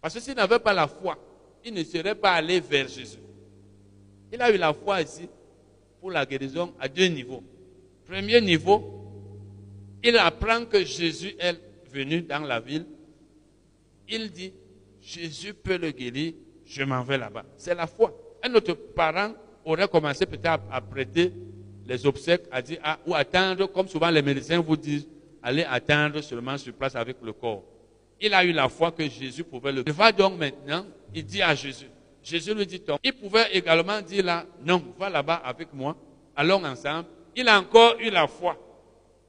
Parce 0.00 0.14
que 0.14 0.20
s'il 0.20 0.34
n'avait 0.34 0.58
pas 0.58 0.72
la 0.72 0.86
foi, 0.86 1.18
il 1.64 1.74
ne 1.74 1.82
serait 1.82 2.14
pas 2.14 2.32
allé 2.32 2.60
vers 2.60 2.88
Jésus. 2.88 3.18
Il 4.32 4.40
a 4.40 4.50
eu 4.50 4.58
la 4.58 4.72
foi 4.72 5.02
ici 5.02 5.28
pour 6.00 6.10
la 6.10 6.24
guérison 6.24 6.74
à 6.78 6.88
deux 6.88 7.06
niveaux. 7.06 7.42
Premier 8.06 8.40
niveau, 8.40 8.98
il 10.02 10.16
apprend 10.16 10.64
que 10.66 10.84
Jésus 10.84 11.34
est 11.38 11.58
venu 11.92 12.22
dans 12.22 12.40
la 12.40 12.60
ville. 12.60 12.86
Il 14.08 14.30
dit, 14.30 14.52
Jésus 15.00 15.54
peut 15.54 15.76
le 15.76 15.90
guérir, 15.90 16.34
je 16.64 16.82
m'en 16.84 17.02
vais 17.02 17.18
là-bas. 17.18 17.44
C'est 17.56 17.74
la 17.74 17.86
foi. 17.86 18.14
Un 18.42 18.54
autre 18.54 18.74
parent 18.74 19.32
aurait 19.64 19.88
commencé 19.88 20.26
peut-être 20.26 20.62
à, 20.70 20.80
prêter 20.80 21.32
les 21.88 22.06
obsèques, 22.06 22.44
à 22.52 22.62
dire, 22.62 22.78
ah, 22.84 22.98
ou 23.06 23.14
attendre, 23.14 23.66
comme 23.66 23.88
souvent 23.88 24.10
les 24.10 24.22
médecins 24.22 24.60
vous 24.60 24.76
disent, 24.76 25.08
allez 25.42 25.64
attendre 25.64 26.20
seulement 26.20 26.58
sur 26.58 26.72
place 26.74 26.94
avec 26.94 27.16
le 27.22 27.32
corps. 27.32 27.64
Il 28.20 28.34
a 28.34 28.44
eu 28.44 28.52
la 28.52 28.68
foi 28.68 28.92
que 28.92 29.08
Jésus 29.08 29.42
pouvait 29.42 29.72
le 29.72 29.82
guérir. 29.82 29.94
Il 29.94 29.98
va 29.98 30.12
donc 30.12 30.38
maintenant, 30.38 30.84
il 31.14 31.24
dit 31.24 31.42
à 31.42 31.54
Jésus, 31.54 31.88
Jésus 32.22 32.54
lui 32.54 32.66
dit, 32.66 32.82
il 33.02 33.12
pouvait 33.14 33.46
également 33.52 34.00
dire 34.02 34.24
là, 34.24 34.44
non, 34.64 34.82
va 34.98 35.08
là-bas 35.08 35.40
avec 35.44 35.72
moi, 35.72 35.96
allons 36.36 36.62
ensemble. 36.64 37.06
Il 37.34 37.48
a 37.48 37.58
encore 37.58 37.96
eu 38.00 38.10
la 38.10 38.26
foi 38.26 38.58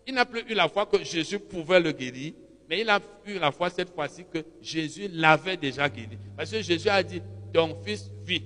il 0.10 0.16
n'a 0.16 0.26
plus 0.26 0.44
eu 0.50 0.56
la 0.56 0.68
foi 0.68 0.88
que 0.88 1.04
Jésus 1.04 1.40
pouvait 1.40 1.80
le 1.80 1.92
guérir, 1.92 2.34
mais 2.68 2.82
il 2.82 2.90
a 2.90 3.00
eu 3.28 3.38
la 3.38 3.52
foi 3.52 3.70
cette 3.70 3.94
fois-ci 3.94 4.26
que 4.26 4.40
Jésus 4.60 5.08
l'avait 5.12 5.56
déjà 5.56 5.88
guéri. 5.88 6.18
Parce 6.36 6.50
que 6.50 6.62
Jésus 6.62 6.90
a 6.90 7.04
dit, 7.04 7.22
ton 7.54 7.78
fils 7.84 8.10
vit. 8.26 8.44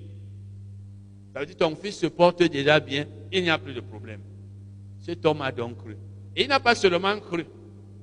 Ça 1.34 1.40
veut 1.40 1.46
dire, 1.46 1.58
ton 1.58 1.76
fils 1.76 1.98
se 1.98 2.08
porte 2.08 2.44
déjà 2.44 2.80
bien, 2.80 3.06
il 3.32 3.44
n'y 3.44 3.50
a 3.50 3.58
plus 3.58 3.74
de 3.74 3.82
problème. 3.82 4.22
Cet 5.02 5.26
homme 5.26 5.42
a 5.42 5.52
donc 5.52 5.78
cru. 5.78 5.98
Et 6.36 6.44
il 6.44 6.48
n'a 6.48 6.60
pas 6.60 6.76
seulement 6.76 7.20
cru, 7.20 7.46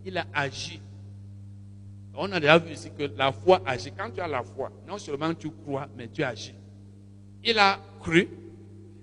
il 0.05 0.19
a 0.19 0.27
agi. 0.35 0.81
On 2.15 2.31
a 2.33 2.41
déjà 2.41 2.59
vu 2.59 2.73
ici 2.73 2.91
que 2.97 3.05
la 3.17 3.33
foi 3.33 3.63
agit. 3.65 3.93
Quand 3.97 4.11
tu 4.11 4.21
as 4.21 4.29
la 4.29 4.43
foi, 4.43 4.71
non 4.87 4.99
seulement 4.99 5.33
tu 5.35 5.51
crois, 5.51 5.89
mais 5.97 6.09
tu 6.09 6.23
agis. 6.23 6.55
Il 7.45 7.59
a 7.59 7.81
cru 8.01 8.29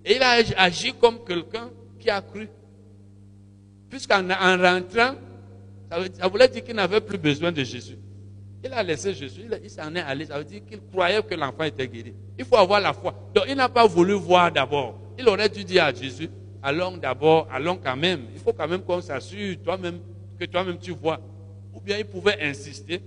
et 0.06 0.16
il 0.16 0.22
a 0.22 0.38
agi 0.58 0.94
comme 0.94 1.24
quelqu'un 1.26 1.70
qui 2.00 2.10
a 2.10 2.22
cru. 2.22 2.48
Puisqu'en 3.90 4.28
rentrant, 4.28 5.16
ça, 5.90 6.28
voulait 6.28 6.50
dire 6.50 6.64
qu'il 6.64 6.76
n'avait 6.76 7.02
plus 7.02 7.18
besoin 7.18 7.52
de 7.52 7.64
Jésus. 7.64 7.98
Il 8.64 8.74
a 8.74 8.82
laissé 8.84 9.14
Jésus, 9.14 9.44
il, 9.64 9.70
s'en 9.70 9.94
est 9.96 10.00
allé. 10.00 10.26
Ça 10.26 10.38
veut 10.38 10.44
dire 10.44 10.62
qu'il 10.66 10.82
croyait 10.82 11.22
que 11.22 11.36
l'enfant 11.36 11.64
était 11.64 11.88
guéri. 11.88 12.14
Il 12.38 12.46
faut 12.46 12.58
avoir 12.58 12.82
la 12.82 12.94
foi. 12.94 13.14
Donc 13.34 13.46
il 13.48 13.56
n'a 13.56 13.70
pas 13.70 13.86
voulu 13.86 14.14
voir 14.14 14.52
d'abord. 14.52 15.00
Il 15.18 15.28
aurait 15.30 15.50
dû 15.50 15.64
dire 15.64 15.84
à 15.84 15.94
Jésus, 15.94 16.30
allons 16.62 16.98
d'abord, 16.98 17.48
allons 17.52 17.78
quand 17.78 17.96
même. 17.96 18.22
Il 18.34 18.40
faut 18.40 18.54
quand 18.54 18.68
même 18.68 18.82
qu'on 18.82 19.02
s'assure 19.02 19.56
toi-même, 19.64 20.00
que 20.40 20.46
toi-même 20.46 20.78
tu 20.80 20.92
vois. 20.92 21.20
Ou 21.74 21.80
bien 21.80 21.98
il 21.98 22.06
pouvait 22.06 22.42
insister, 22.42 23.02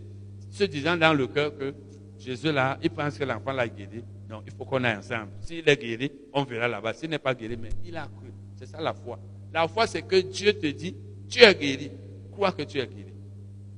se 0.51 0.65
disant 0.65 0.97
dans 0.97 1.13
le 1.13 1.27
cœur 1.27 1.57
que 1.57 1.75
Jésus 2.19 2.53
là, 2.53 2.79
il 2.83 2.91
pense 2.91 3.19
que 3.19 3.25
l'enfant 3.25 3.53
l'a 3.53 3.69
guéri. 3.69 4.05
Non, 4.29 4.43
il 4.47 4.53
faut 4.53 4.65
qu'on 4.65 4.85
aille 4.85 4.99
ensemble. 4.99 5.31
S'il 5.41 5.69
est 5.69 5.77
guéri, 5.77 6.13
on 6.33 6.45
verra 6.45 6.69
là-bas. 6.69 6.95
S'il 6.95 7.11
n'est 7.11 7.19
pas 7.19 7.35
guéri, 7.35 7.57
mais 7.61 7.71
il 7.85 7.97
a 7.97 8.03
cru. 8.03 8.31
C'est 8.57 8.67
ça 8.67 8.81
la 8.81 8.95
foi. 8.95 9.19
La 9.53 9.67
foi, 9.67 9.87
c'est 9.89 10.03
que 10.03 10.17
Dieu 10.17 10.53
te 10.53 10.67
dit, 10.69 10.95
tu 11.29 11.43
es 11.43 11.55
guéri. 11.55 11.91
Crois 12.31 12.53
que 12.53 12.63
tu 12.63 12.79
es 12.79 12.87
guéri. 12.87 13.13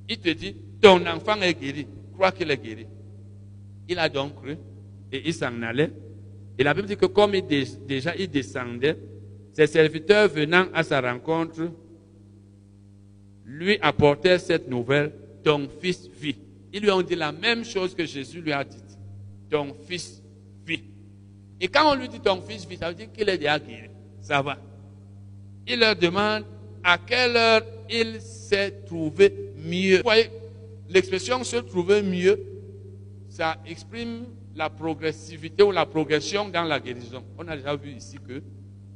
Il 0.07 0.19
te 0.19 0.29
dit, 0.29 0.55
ton 0.83 1.05
enfant 1.07 1.41
est 1.41 1.53
guéri. 1.53 1.87
Crois 2.13 2.31
qu'il 2.31 2.51
est 2.51 2.57
guéri. 2.57 2.85
Il 3.87 3.97
a 3.97 4.09
donc 4.09 4.35
cru 4.35 4.55
et 5.11 5.21
il 5.25 5.33
s'en 5.33 5.61
allait. 5.61 5.91
Et 6.57 6.63
la 6.63 6.73
Bible 6.73 6.87
dit 6.87 6.97
que 6.97 7.07
comme 7.07 7.33
il 7.33 7.45
déjà 7.87 8.15
il 8.15 8.29
descendait, 8.29 8.97
ses 9.53 9.67
serviteurs 9.67 10.27
venant 10.27 10.65
à 10.73 10.83
sa 10.83 11.01
rencontre 11.01 11.71
lui 13.45 13.77
apportaient 13.81 14.39
cette 14.39 14.69
nouvelle, 14.69 15.11
ton 15.43 15.67
fils 15.81 16.07
vit. 16.07 16.37
Ils 16.71 16.81
lui 16.81 16.91
ont 16.91 17.01
dit 17.01 17.15
la 17.15 17.31
même 17.31 17.65
chose 17.65 17.95
que 17.95 18.05
Jésus 18.05 18.41
lui 18.41 18.53
a 18.53 18.63
dit. 18.63 18.77
Ton 19.49 19.73
fils 19.87 20.21
vit. 20.65 20.83
Et 21.59 21.67
quand 21.67 21.91
on 21.91 21.95
lui 21.95 22.07
dit 22.07 22.19
ton 22.19 22.41
fils 22.41 22.65
vit, 22.65 22.77
ça 22.77 22.89
veut 22.89 22.95
dire 22.95 23.11
qu'il 23.11 23.27
est 23.29 23.37
déjà 23.37 23.59
guéri. 23.59 23.89
Ça 24.21 24.41
va 24.41 24.57
il 25.67 25.79
leur 25.79 25.95
demande 25.95 26.43
à 26.83 26.97
quelle 26.97 27.37
heure 27.37 27.61
il 27.89 28.19
s'est 28.21 28.83
trouvé 28.85 29.53
mieux. 29.57 29.97
Vous 29.97 30.03
voyez, 30.03 30.29
l'expression 30.93 31.43
se 31.43 31.57
trouver 31.57 32.03
mieux, 32.03 32.39
ça 33.27 33.57
exprime 33.65 34.25
la 34.55 34.69
progressivité 34.69 35.63
ou 35.63 35.71
la 35.71 35.85
progression 35.87 36.49
dans 36.49 36.63
la 36.63 36.79
guérison. 36.79 37.23
On 37.37 37.47
a 37.47 37.57
déjà 37.57 37.75
vu 37.75 37.91
ici 37.91 38.17
que 38.25 38.43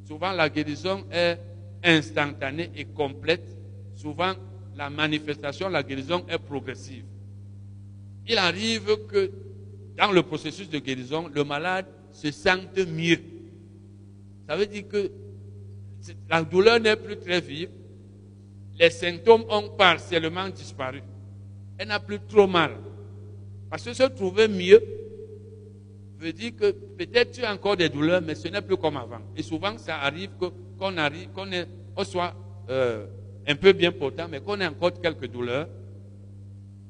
souvent 0.06 0.32
la 0.32 0.48
guérison 0.48 1.04
est 1.12 1.40
instantanée 1.84 2.70
et 2.76 2.86
complète 2.86 3.58
souvent 3.96 4.34
la 4.76 4.92
manifestation, 4.92 5.70
la 5.70 5.82
guérison 5.82 6.24
est 6.30 6.38
progressive. 6.38 7.04
Il 8.28 8.38
arrive 8.38 9.08
que 9.08 9.32
dans 9.98 10.12
le 10.12 10.22
processus 10.22 10.70
de 10.70 10.78
guérison, 10.78 11.28
le 11.34 11.44
malade 11.44 11.88
se 12.12 12.30
sente 12.30 12.78
mieux. 12.78 13.20
Ça 14.48 14.56
veut 14.56 14.68
dire 14.68 14.88
que 14.88 15.12
la 16.30 16.44
douleur 16.44 16.80
n'est 16.80 16.96
plus 16.96 17.18
très 17.18 17.42
vive, 17.42 17.70
les 18.78 18.92
symptômes 18.92 19.46
ont 19.50 19.70
partiellement 19.70 20.48
disparu. 20.50 21.02
Elle 21.78 21.88
n'a 21.90 22.00
plus 22.00 22.20
trop 22.20 22.48
mal. 22.48 22.72
Parce 23.70 23.84
que 23.84 23.94
se 23.94 24.04
trouver 24.04 24.48
mieux 24.48 24.82
veut 26.20 26.34
dire 26.34 26.56
que 26.56 26.72
peut-être 26.72 27.32
tu 27.32 27.44
as 27.44 27.54
encore 27.54 27.78
des 27.78 27.90
douleurs, 27.90 28.22
mais 28.22 28.36
ce 28.36 28.48
n'est 28.48 28.62
plus 28.62 28.78
comme 28.78 28.98
avant. 28.98 29.20
Et 29.36 29.44
souvent, 29.44 29.78
ça 29.78 29.98
arrive 30.00 30.32
qu'on 30.80 30.98
arrive, 30.98 31.30
qu'on 31.30 32.04
soit 32.04 32.34
euh, 32.70 33.06
un 33.46 33.56
peu 33.56 33.74
bien 33.74 33.92
portant, 33.92 34.28
mais 34.30 34.40
qu'on 34.40 34.60
ait 34.60 34.68
encore 34.68 35.00
quelques 35.00 35.28
douleurs. 35.28 35.68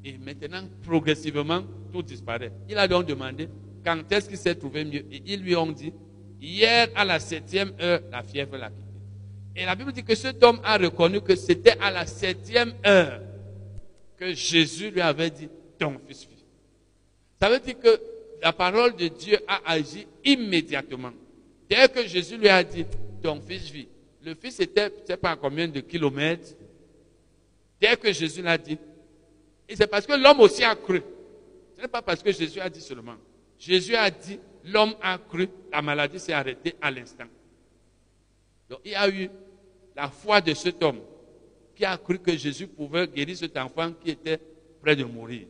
Et 0.06 0.18
maintenant, 0.18 0.62
progressivement, 0.84 1.64
tout 1.92 2.02
disparaît. 2.02 2.52
Il 2.70 2.78
a 2.78 2.88
donc 2.88 3.06
demandé 3.06 3.50
quand 3.84 4.10
est-ce 4.12 4.30
qu'il 4.30 4.38
s'est 4.38 4.56
trouvé 4.56 4.86
mieux. 4.86 5.06
Et 5.12 5.22
ils 5.26 5.42
lui 5.42 5.56
ont 5.56 5.72
dit, 5.72 5.92
hier 6.40 6.88
à 6.96 7.04
la 7.04 7.20
septième 7.20 7.74
heure, 7.82 8.02
la 8.12 8.24
fièvre 8.24 8.56
l'a 8.58 8.70
quitté. 8.70 8.84
Et 9.56 9.66
la 9.66 9.76
Bible 9.76 9.92
dit 9.92 10.04
que 10.04 10.16
cet 10.16 10.42
homme 10.44 10.60
a 10.64 10.78
reconnu 10.78 11.20
que 11.20 11.36
c'était 11.36 11.78
à 11.82 11.92
la 11.92 12.06
septième 12.06 12.74
heure 12.86 13.22
que 14.18 14.34
Jésus 14.34 14.92
lui 14.92 15.02
avait 15.02 15.30
dit, 15.30 15.50
ton 15.78 16.00
fils 16.08 16.28
vit. 16.28 16.44
Ça 17.40 17.50
veut 17.50 17.60
dire 17.60 17.80
que 17.80 18.02
la 18.42 18.52
parole 18.52 18.96
de 18.96 19.08
Dieu 19.08 19.38
a 19.48 19.72
agi 19.72 20.08
immédiatement. 20.26 21.14
Dès 21.70 21.88
que 21.90 22.06
Jésus 22.08 22.38
lui 22.38 22.50
a 22.50 22.64
dit, 22.64 22.86
ton 23.22 23.40
fils 23.42 23.70
vit. 23.70 23.88
Le 24.24 24.34
fils 24.36 24.60
était, 24.60 24.92
je 24.96 25.02
ne 25.02 25.06
sais 25.06 25.18
pas 25.18 25.36
combien 25.36 25.68
de 25.68 25.80
kilomètres. 25.82 26.56
Dès 27.80 27.96
que 27.96 28.12
Jésus 28.12 28.42
l'a 28.42 28.58
dit, 28.58 28.78
et 29.70 29.76
c'est 29.76 29.88
parce 29.88 30.06
que 30.06 30.14
l'homme 30.14 30.40
aussi 30.40 30.64
a 30.64 30.76
cru. 30.76 31.02
Ce 31.76 31.82
n'est 31.82 31.88
pas 31.88 32.02
parce 32.02 32.24
que 32.24 32.32
Jésus 32.32 32.60
a 32.60 32.70
dit 32.70 32.82
seulement. 32.82 33.16
Jésus 33.60 33.96
a 33.96 34.10
dit, 34.10 34.40
l'homme 34.66 34.96
a 35.02 35.18
cru, 35.18 35.48
la 35.72 35.82
maladie 35.82 36.20
s'est 36.20 36.34
arrêtée 36.34 36.76
à 36.82 36.90
l'instant. 36.90 37.26
Donc 38.70 38.80
il 38.84 38.92
y 38.92 38.96
a 38.96 39.08
eu 39.10 39.30
la 39.96 40.10
foi 40.10 40.42
de 40.42 40.54
cet 40.54 40.82
homme 40.84 41.02
qui 41.78 41.86
a 41.86 41.96
cru 41.96 42.18
que 42.18 42.36
Jésus 42.36 42.66
pouvait 42.68 43.08
guérir 43.08 43.38
cet 43.38 43.56
enfant 43.56 43.92
qui 44.04 44.10
était 44.10 44.40
près 44.82 44.96
de 44.96 45.04
mourir. 45.04 45.46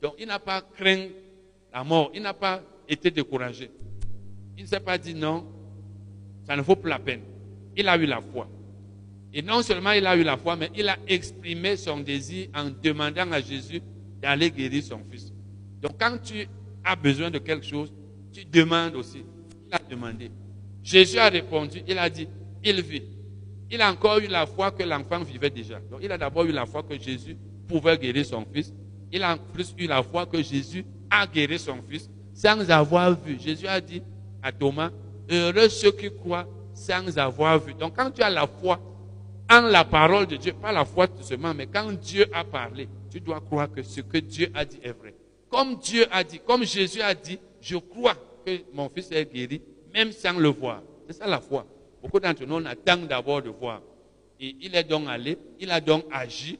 Donc 0.00 0.14
il 0.18 0.26
n'a 0.26 0.38
pas 0.38 0.62
craint 0.62 1.08
la 1.72 1.84
mort, 1.84 2.10
il 2.14 2.22
n'a 2.22 2.32
pas 2.32 2.62
été 2.88 3.10
découragé. 3.10 3.70
Il 4.56 4.62
ne 4.64 4.68
s'est 4.68 4.80
pas 4.80 4.96
dit 4.96 5.14
non, 5.14 5.46
ça 6.46 6.56
ne 6.56 6.62
vaut 6.62 6.76
plus 6.76 6.88
la 6.88 6.98
peine. 6.98 7.20
Il 7.76 7.86
a 7.86 7.98
eu 7.98 8.06
la 8.06 8.22
foi. 8.22 8.48
Et 9.34 9.42
non 9.42 9.62
seulement 9.62 9.92
il 9.92 10.06
a 10.06 10.16
eu 10.16 10.22
la 10.22 10.38
foi, 10.38 10.56
mais 10.56 10.70
il 10.74 10.88
a 10.88 10.96
exprimé 11.06 11.76
son 11.76 11.98
désir 11.98 12.48
en 12.54 12.70
demandant 12.70 13.30
à 13.30 13.40
Jésus 13.42 13.82
d'aller 14.22 14.50
guérir 14.50 14.82
son 14.82 15.00
fils. 15.10 15.32
Donc 15.82 15.92
quand 16.00 16.16
tu 16.22 16.48
as 16.82 16.96
besoin 16.96 17.30
de 17.30 17.38
quelque 17.38 17.66
chose, 17.66 17.92
tu 18.32 18.44
demandes 18.46 18.96
aussi. 18.96 19.22
Il 19.66 19.74
a 19.74 19.78
demandé. 19.78 20.30
Jésus 20.82 21.18
a 21.18 21.28
répondu, 21.28 21.82
il 21.86 21.98
a 21.98 22.08
dit, 22.08 22.26
il 22.64 22.80
vit. 22.80 23.17
Il 23.70 23.82
a 23.82 23.90
encore 23.90 24.18
eu 24.18 24.26
la 24.26 24.46
foi 24.46 24.70
que 24.70 24.82
l'enfant 24.82 25.22
vivait 25.22 25.50
déjà. 25.50 25.78
Donc 25.90 26.00
il 26.02 26.10
a 26.10 26.18
d'abord 26.18 26.44
eu 26.44 26.52
la 26.52 26.64
foi 26.66 26.82
que 26.82 26.98
Jésus 26.98 27.36
pouvait 27.66 27.98
guérir 27.98 28.24
son 28.24 28.44
fils. 28.52 28.72
Il 29.12 29.22
a 29.22 29.34
en 29.34 29.38
plus 29.38 29.74
eu 29.78 29.86
la 29.86 30.02
foi 30.02 30.26
que 30.26 30.42
Jésus 30.42 30.84
a 31.10 31.26
guéri 31.26 31.58
son 31.58 31.82
fils 31.82 32.08
sans 32.32 32.70
avoir 32.70 33.18
vu. 33.20 33.38
Jésus 33.38 33.66
a 33.66 33.80
dit 33.80 34.02
à 34.42 34.52
Thomas, 34.52 34.90
heureux 35.30 35.68
ceux 35.68 35.92
qui 35.92 36.10
croient 36.10 36.46
sans 36.72 37.18
avoir 37.18 37.58
vu. 37.58 37.74
Donc 37.74 37.96
quand 37.96 38.10
tu 38.10 38.22
as 38.22 38.30
la 38.30 38.46
foi 38.46 38.80
en 39.50 39.62
la 39.62 39.84
parole 39.84 40.26
de 40.26 40.36
Dieu, 40.36 40.52
pas 40.52 40.72
la 40.72 40.84
foi 40.84 41.06
seulement, 41.20 41.54
mais 41.54 41.66
quand 41.66 41.92
Dieu 41.92 42.26
a 42.32 42.44
parlé, 42.44 42.88
tu 43.10 43.20
dois 43.20 43.40
croire 43.40 43.70
que 43.70 43.82
ce 43.82 44.00
que 44.00 44.18
Dieu 44.18 44.50
a 44.54 44.64
dit 44.64 44.78
est 44.82 44.92
vrai. 44.92 45.14
Comme 45.48 45.76
Dieu 45.76 46.06
a 46.10 46.22
dit, 46.22 46.40
comme 46.40 46.64
Jésus 46.64 47.00
a 47.00 47.14
dit, 47.14 47.38
je 47.60 47.76
crois 47.76 48.14
que 48.44 48.60
mon 48.72 48.88
fils 48.88 49.10
est 49.10 49.32
guéri, 49.32 49.62
même 49.92 50.12
sans 50.12 50.38
le 50.38 50.48
voir. 50.48 50.82
C'est 51.06 51.14
ça 51.14 51.26
la 51.26 51.40
foi. 51.40 51.66
Beaucoup 52.02 52.20
d'entre 52.20 52.44
nous, 52.44 52.56
on 52.56 52.64
attend 52.64 52.96
d'abord 52.98 53.42
de 53.42 53.50
voir. 53.50 53.82
Et 54.40 54.56
il 54.60 54.74
est 54.74 54.84
donc 54.84 55.08
allé, 55.08 55.36
il 55.58 55.70
a 55.70 55.80
donc 55.80 56.04
agi, 56.12 56.58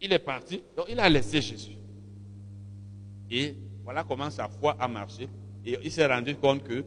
il 0.00 0.12
est 0.12 0.18
parti, 0.18 0.62
donc 0.76 0.86
il 0.88 0.98
a 0.98 1.08
laissé 1.08 1.40
Jésus. 1.40 1.76
Et 3.30 3.54
voilà 3.84 4.04
comment 4.04 4.30
sa 4.30 4.48
foi 4.48 4.76
a 4.78 4.88
marché. 4.88 5.28
Et 5.64 5.78
il 5.82 5.90
s'est 5.90 6.06
rendu 6.06 6.34
compte 6.36 6.62
que, 6.64 6.84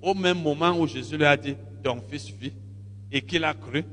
au 0.00 0.14
même 0.14 0.40
moment 0.40 0.78
où 0.78 0.86
Jésus 0.86 1.16
lui 1.16 1.24
a 1.24 1.36
dit, 1.36 1.56
ton 1.82 2.00
fils 2.00 2.30
vit, 2.30 2.52
et 3.10 3.22
qu'il 3.22 3.44
a 3.44 3.54
cru, 3.54 3.84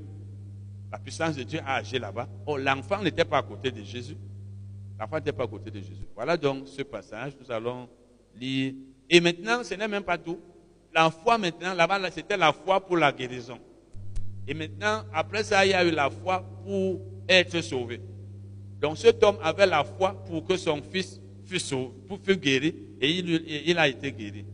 la 0.91 0.97
puissance 0.97 1.35
de 1.35 1.43
Dieu 1.43 1.59
a 1.65 1.75
agi 1.75 1.99
là-bas. 1.99 2.27
Oh, 2.45 2.57
l'enfant 2.57 3.01
n'était 3.01 3.25
pas 3.25 3.37
à 3.37 3.43
côté 3.43 3.71
de 3.71 3.83
Jésus. 3.83 4.17
L'enfant 4.99 5.17
n'était 5.17 5.31
pas 5.31 5.43
à 5.43 5.47
côté 5.47 5.69
de 5.69 5.79
Jésus. 5.79 6.07
Voilà 6.15 6.35
donc 6.35 6.67
ce 6.67 6.81
passage. 6.81 7.33
Nous 7.39 7.51
allons 7.51 7.87
lire. 8.35 8.73
Et 9.09 9.19
maintenant, 9.19 9.63
ce 9.63 9.73
n'est 9.75 9.87
même 9.87 10.03
pas 10.03 10.17
tout. 10.17 10.39
La 10.93 11.09
foi 11.11 11.37
maintenant, 11.37 11.73
là-bas, 11.73 12.09
c'était 12.11 12.37
la 12.37 12.51
foi 12.51 12.79
pour 12.79 12.97
la 12.97 13.11
guérison. 13.11 13.59
Et 14.47 14.53
maintenant, 14.53 15.03
après 15.13 15.43
ça, 15.43 15.65
il 15.65 15.71
y 15.71 15.73
a 15.73 15.85
eu 15.85 15.91
la 15.91 16.09
foi 16.09 16.43
pour 16.63 16.99
être 17.27 17.61
sauvé. 17.61 18.01
Donc 18.81 18.97
cet 18.97 19.21
homme 19.23 19.37
avait 19.43 19.67
la 19.67 19.83
foi 19.83 20.13
pour 20.25 20.45
que 20.45 20.57
son 20.57 20.81
fils 20.81 21.21
fût 21.45 21.59
sauvé, 21.59 21.93
pour 22.07 22.19
fût 22.19 22.37
guéri, 22.37 22.73
et 22.99 23.09
il, 23.09 23.29
il 23.67 23.77
a 23.77 23.87
été 23.87 24.11
guéri. 24.11 24.45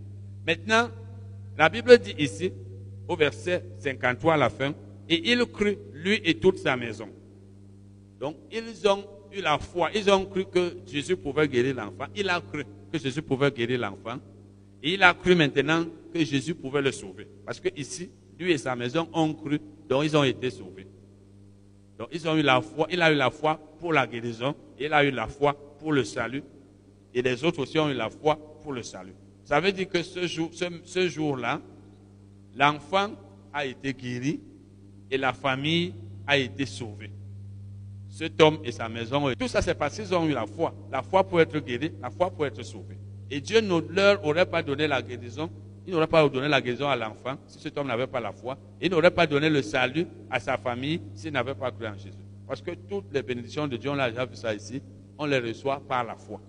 Maintenant, 0.46 0.90
la 1.58 1.69
Bible 1.69 1.98
dit 1.98 2.16
ici, 2.18 2.51
au 3.08 3.16
verset 3.16 3.64
53 3.80 4.34
à 4.34 4.38
la 4.38 4.50
fin, 4.50 4.74
et 5.08 5.32
il 5.32 5.46
crut, 5.46 5.78
lui 5.94 6.19
et 6.24 6.35
toute 6.35 6.58
sa 6.58 6.76
maison. 6.76 7.08
Donc, 8.19 8.35
ils 8.51 8.88
ont 8.88 9.03
eu 9.32 9.42
la 9.42 9.58
foi, 9.60 9.90
ils 9.94 10.10
ont 10.10 10.26
cru 10.26 10.46
que 10.46 10.78
Jésus 10.85 11.16
pouvait 11.16 11.48
guérir 11.48 11.76
l'enfant. 11.76 12.08
Il 12.16 12.30
a 12.30 12.42
cru 12.42 12.66
que 12.92 12.98
Jésus 12.98 13.22
pouvait 13.22 13.51
guérir 13.51 13.80
l'enfant. 13.80 14.19
Et 14.83 14.93
il 14.93 15.03
a 15.03 15.13
cru 15.13 15.35
maintenant 15.35 15.85
que 16.13 16.24
Jésus 16.24 16.56
pouvait 16.56 16.81
le 16.81 16.91
sauver. 16.91 17.27
Parce 17.45 17.59
que 17.59 17.69
ici, 17.75 18.09
lui 18.40 18.51
et 18.51 18.58
sa 18.58 18.75
maison 18.75 19.08
ont 19.13 19.33
cru, 19.33 19.59
donc 19.88 20.03
ils 20.03 20.15
ont 20.15 20.24
été 20.24 20.49
sauvés. 20.49 20.88
Donc 21.97 22.09
ils 22.11 22.27
ont 22.27 22.35
eu 22.35 22.41
la 22.41 22.61
foi, 22.61 22.88
il 22.91 23.01
a 23.01 23.11
eu 23.11 23.15
la 23.15 23.31
foi 23.31 23.58
pour 23.79 23.93
la 23.93 24.06
guérison, 24.06 24.56
il 24.79 24.93
a 24.93 25.03
eu 25.03 25.11
la 25.11 25.27
foi 25.27 25.53
pour 25.79 25.93
le 25.93 26.03
salut, 26.03 26.43
et 27.13 27.22
les 27.22 27.43
autres 27.43 27.59
aussi 27.59 27.79
ont 27.79 27.90
eu 27.90 27.93
la 27.93 28.09
foi 28.09 28.38
pour 28.61 28.74
le 28.74 28.83
salut. 28.83 29.15
Ça 29.45 29.59
veut 29.59 29.72
dire 29.72 29.88
que 29.88 30.01
ce, 30.03 30.27
jour, 30.27 30.51
ce 30.83 31.08
jour-là, 31.08 31.61
l'enfant 32.56 33.11
a 33.53 33.65
été 33.65 33.93
guéri 33.93 34.41
et 35.09 35.17
la 35.17 35.33
famille 35.33 35.93
a 36.27 36.38
été 36.38 36.65
sauvée. 36.65 37.11
Cet 38.09 38.41
homme 38.41 38.59
et 38.63 38.72
sa 38.72 38.90
maison, 38.90 39.33
tout 39.38 39.47
ça 39.47 39.61
c'est 39.61 39.75
parce 39.75 39.95
qu'ils 39.95 40.13
ont 40.13 40.25
eu 40.25 40.33
la 40.33 40.45
foi. 40.45 40.74
La 40.91 41.03
foi 41.03 41.24
pour 41.24 41.40
être 41.40 41.59
guéri, 41.59 41.91
la 42.01 42.09
foi 42.09 42.29
pour 42.31 42.45
être 42.45 42.63
sauvé. 42.63 42.97
Et 43.29 43.41
Dieu 43.41 43.61
ne 43.61 43.79
leur 43.93 44.24
aurait 44.25 44.45
pas 44.45 44.61
donné 44.61 44.88
la 44.88 45.01
guérison, 45.01 45.49
il 45.88 45.93
n'aurait 45.93 46.08
pas 46.08 46.27
donné 46.27 46.47
la 46.47 46.61
guérison 46.61 46.88
à 46.88 46.95
l'enfant 46.95 47.38
si 47.47 47.59
cet 47.59 47.77
homme 47.77 47.88
n'avait 47.88 48.08
pas 48.08 48.19
la 48.19 48.31
foi. 48.31 48.58
Il 48.81 48.91
n'aurait 48.91 49.11
pas 49.11 49.27
donné 49.27 49.49
le 49.49 49.61
salut 49.61 50.08
à 50.29 50.40
sa 50.40 50.58
famille 50.58 51.01
s'il 51.13 51.31
n'avait 51.31 51.56
pas 51.56 51.72
cru 51.72 51.88
en 51.88 51.95
Jésus. 51.95 52.17
Parce 52.47 52.61
que 52.61 52.72
toutes 52.72 53.11
les 53.11 53.24
bénédictions 53.24 53.67
de 53.67 53.77
Dieu, 53.77 53.90
on 53.90 53.95
l'a 53.95 54.09
déjà 54.09 54.25
vu 54.25 54.35
ça 54.35 54.53
ici, 54.53 54.81
on 55.17 55.25
les 55.25 55.40
reçoit 55.40 55.81
par 55.88 56.03
la 56.03 56.15
foi. 56.15 56.40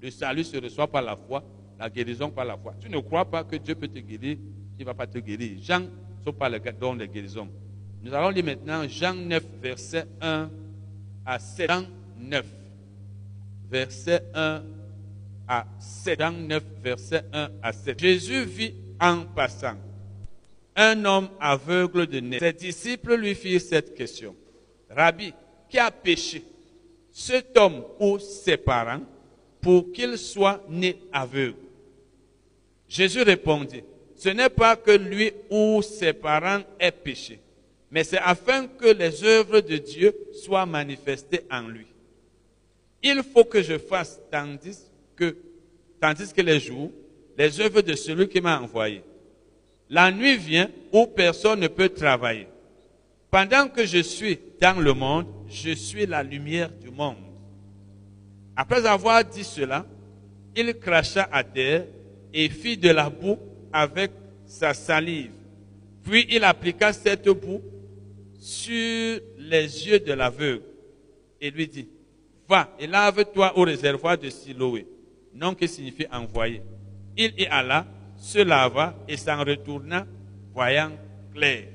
Le 0.00 0.10
salut 0.10 0.44
se 0.44 0.56
reçoit 0.56 0.86
par 0.86 1.02
la 1.02 1.16
foi, 1.16 1.42
la 1.78 1.88
guérison 1.90 2.30
par 2.30 2.44
la 2.44 2.56
foi. 2.56 2.74
Tu 2.80 2.88
ne 2.88 2.98
crois 2.98 3.24
pas 3.24 3.44
que 3.44 3.56
Dieu 3.56 3.74
peut 3.74 3.88
te 3.88 3.98
guérir, 3.98 4.38
il 4.78 4.80
ne 4.80 4.84
va 4.84 4.94
pas 4.94 5.06
te 5.06 5.18
guérir. 5.18 5.58
Jean 5.62 5.82
sont 6.24 6.32
pas 6.32 6.48
les 6.48 6.60
dons 6.72 6.94
de 6.94 7.06
guérison. 7.06 7.48
Nous 8.02 8.14
allons 8.14 8.30
lire 8.30 8.44
maintenant 8.44 8.86
Jean 8.88 9.14
9, 9.14 9.44
verset 9.60 10.06
1 10.20 10.50
à 11.26 11.38
7. 11.38 11.70
Jean 11.70 11.84
9, 12.18 12.46
verset 13.70 14.22
1 14.34 14.62
à 15.50 15.66
7. 15.80 16.20
Jean 16.20 16.32
9, 16.32 16.62
verset 16.82 17.24
1 17.32 17.50
à 17.62 17.72
7. 17.72 17.98
Jésus 17.98 18.44
vit 18.44 18.74
en 19.00 19.22
passant 19.22 19.76
un 20.76 21.04
homme 21.04 21.28
aveugle 21.40 22.06
de 22.06 22.20
nez. 22.20 22.38
Ses 22.38 22.52
disciples 22.52 23.16
lui 23.16 23.34
firent 23.34 23.60
cette 23.60 23.94
question. 23.94 24.36
Rabbi, 24.88 25.34
qui 25.68 25.78
a 25.78 25.90
péché? 25.90 26.44
Cet 27.10 27.58
homme 27.58 27.84
ou 27.98 28.18
ses 28.18 28.56
parents 28.56 29.02
pour 29.60 29.90
qu'il 29.92 30.16
soit 30.16 30.64
né 30.68 30.96
aveugle? 31.12 31.56
Jésus 32.88 33.22
répondit, 33.22 33.82
ce 34.16 34.28
n'est 34.28 34.48
pas 34.48 34.76
que 34.76 34.92
lui 34.92 35.32
ou 35.50 35.82
ses 35.82 36.12
parents 36.12 36.62
aient 36.78 36.92
péché 36.92 37.40
mais 37.90 38.04
c'est 38.04 38.18
afin 38.18 38.66
que 38.68 38.86
les 38.86 39.24
œuvres 39.24 39.60
de 39.60 39.76
Dieu 39.76 40.14
soient 40.32 40.66
manifestées 40.66 41.44
en 41.50 41.62
lui. 41.62 41.86
Il 43.02 43.22
faut 43.22 43.44
que 43.44 43.62
je 43.62 43.78
fasse 43.78 44.20
tandis 44.30 44.89
tandis 46.00 46.32
que 46.32 46.42
les 46.42 46.60
jours, 46.60 46.90
les 47.36 47.60
œuvres 47.60 47.82
de 47.82 47.94
celui 47.94 48.28
qui 48.28 48.40
m'a 48.40 48.60
envoyé. 48.60 49.02
La 49.88 50.10
nuit 50.10 50.36
vient 50.36 50.70
où 50.92 51.06
personne 51.06 51.60
ne 51.60 51.68
peut 51.68 51.88
travailler. 51.88 52.46
Pendant 53.30 53.68
que 53.68 53.84
je 53.84 53.98
suis 53.98 54.38
dans 54.60 54.80
le 54.80 54.92
monde, 54.92 55.26
je 55.48 55.70
suis 55.70 56.06
la 56.06 56.22
lumière 56.22 56.70
du 56.70 56.90
monde. 56.90 57.16
Après 58.56 58.84
avoir 58.86 59.24
dit 59.24 59.44
cela, 59.44 59.86
il 60.56 60.74
cracha 60.74 61.28
à 61.30 61.44
terre 61.44 61.86
et 62.32 62.48
fit 62.48 62.76
de 62.76 62.90
la 62.90 63.08
boue 63.08 63.38
avec 63.72 64.10
sa 64.46 64.74
salive. 64.74 65.30
Puis 66.02 66.26
il 66.30 66.44
appliqua 66.44 66.92
cette 66.92 67.28
boue 67.28 67.62
sur 68.38 69.20
les 69.38 69.86
yeux 69.86 70.00
de 70.00 70.12
l'aveugle 70.12 70.62
et 71.40 71.50
lui 71.50 71.68
dit, 71.68 71.88
va 72.48 72.74
et 72.78 72.86
lave-toi 72.86 73.56
au 73.56 73.62
réservoir 73.62 74.18
de 74.18 74.28
Siloé, 74.28 74.86
nom 75.34 75.54
qui 75.54 75.68
signifie 75.68 76.06
envoyé. 76.12 76.62
Il 77.16 77.34
y 77.40 77.46
alla, 77.46 77.86
se 78.16 78.38
lava 78.44 78.94
et 79.08 79.16
s'en 79.16 79.38
retourna, 79.44 80.06
voyant 80.54 80.90
clair. 81.32 81.68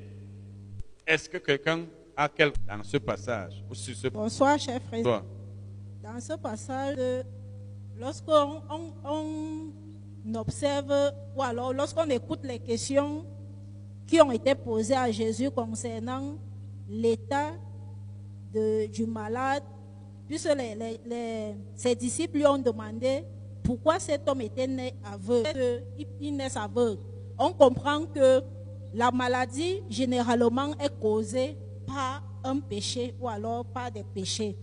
Est-ce 1.06 1.28
que 1.28 1.38
quelqu'un 1.38 1.84
a 2.16 2.28
quelque 2.28 2.56
dans 2.66 2.82
ce 2.82 2.96
passage 2.98 3.62
ou 3.70 3.74
sur 3.74 3.94
ce 3.94 4.08
Bonsoir, 4.08 4.58
cher 4.58 4.80
frère. 4.82 5.22
Dans 6.02 6.20
ce 6.20 6.34
passage, 6.34 6.96
lorsqu'on 7.98 8.62
on, 8.70 8.92
on 10.24 10.34
observe 10.34 10.92
ou 11.36 11.42
alors 11.42 11.72
lorsqu'on 11.72 12.08
écoute 12.10 12.40
les 12.44 12.58
questions 12.58 13.24
qui 14.06 14.20
ont 14.20 14.30
été 14.32 14.54
posées 14.54 14.94
à 14.94 15.10
Jésus 15.10 15.50
concernant 15.50 16.36
l'état 16.88 17.52
de- 18.52 18.86
du 18.86 19.04
malade, 19.06 19.62
puisque 20.28 20.48
les- 20.56 20.74
les- 20.74 21.00
les- 21.04 21.54
ses 21.74 21.94
disciples 21.94 22.38
lui 22.38 22.46
ont 22.46 22.58
demandé 22.58 23.24
pourquoi 23.66 23.98
cet 23.98 24.28
homme 24.28 24.42
était 24.42 24.68
né 24.68 24.94
aveugle, 25.04 25.82
il 26.20 26.36
naît 26.36 26.56
aveugle. 26.56 27.00
On 27.36 27.52
comprend 27.52 28.06
que 28.06 28.40
la 28.94 29.10
maladie 29.10 29.82
généralement 29.90 30.72
est 30.78 31.00
causée 31.00 31.56
par 31.84 32.22
un 32.44 32.60
péché 32.60 33.14
ou 33.20 33.28
alors 33.28 33.64
par 33.64 33.90
des 33.90 34.04
péchés. 34.04 34.56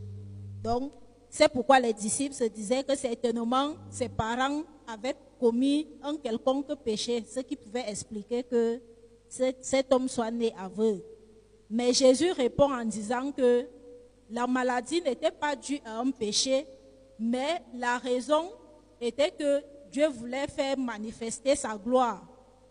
Donc, 0.64 0.94
c'est 1.30 1.50
pourquoi 1.50 1.82
les 1.82 1.92
disciples 1.92 2.34
se 2.34 2.46
disaient 2.46 2.84
que 2.84 2.96
certainement 2.96 3.74
ses 3.90 4.08
parents 4.08 4.64
avaient 4.88 5.16
commis 5.38 5.90
un 6.02 6.16
quelconque 6.16 6.74
péché, 6.76 7.26
ce 7.28 7.42
qui 7.42 7.58
pouvait 7.58 7.90
expliquer 7.90 8.44
que 8.44 8.80
cet 9.28 9.92
homme 9.92 10.08
soit 10.08 10.32
né 10.32 10.54
aveugle. 10.58 11.04
Mais 11.70 11.92
Jésus 11.92 12.32
répond 12.32 12.72
en 12.72 12.86
disant 12.86 13.32
que 13.34 13.68
la 14.30 14.48
maladie 14.48 15.02
n'était 15.02 15.32
pas 15.32 15.56
due 15.56 15.82
à 15.84 16.00
un 16.00 16.12
péché, 16.12 16.66
mais 17.20 17.62
la 17.76 17.98
raison 17.98 18.52
était 19.04 19.32
que 19.32 19.64
Dieu 19.92 20.08
voulait 20.08 20.48
faire 20.48 20.78
manifester 20.78 21.56
sa 21.56 21.78
gloire. 21.78 22.26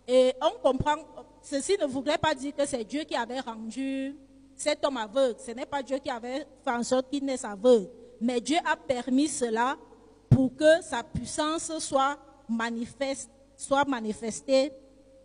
Et 0.06 0.32
on 0.40 0.60
comprend, 0.60 0.96
ceci 1.40 1.76
ne 1.80 1.86
voudrait 1.86 2.18
pas 2.18 2.34
dire 2.34 2.54
que 2.54 2.66
c'est 2.66 2.84
Dieu 2.84 3.04
qui 3.04 3.14
avait 3.14 3.40
rendu 3.40 4.16
cet 4.56 4.84
homme 4.84 4.96
aveugle. 4.96 5.38
Ce 5.38 5.52
n'est 5.52 5.66
pas 5.66 5.82
Dieu 5.82 5.98
qui 5.98 6.10
avait 6.10 6.46
fait 6.64 6.70
en 6.70 6.82
sorte 6.82 7.08
qu'il 7.10 7.24
naisse 7.24 7.44
aveugle. 7.44 7.88
Mais 8.20 8.40
Dieu 8.40 8.58
a 8.64 8.76
permis 8.76 9.28
cela 9.28 9.76
pour 10.28 10.54
que 10.56 10.82
sa 10.82 11.02
puissance 11.02 11.76
soit 11.78 12.18
manifeste, 12.48 13.30
soit 13.56 13.84
manifestée 13.84 14.72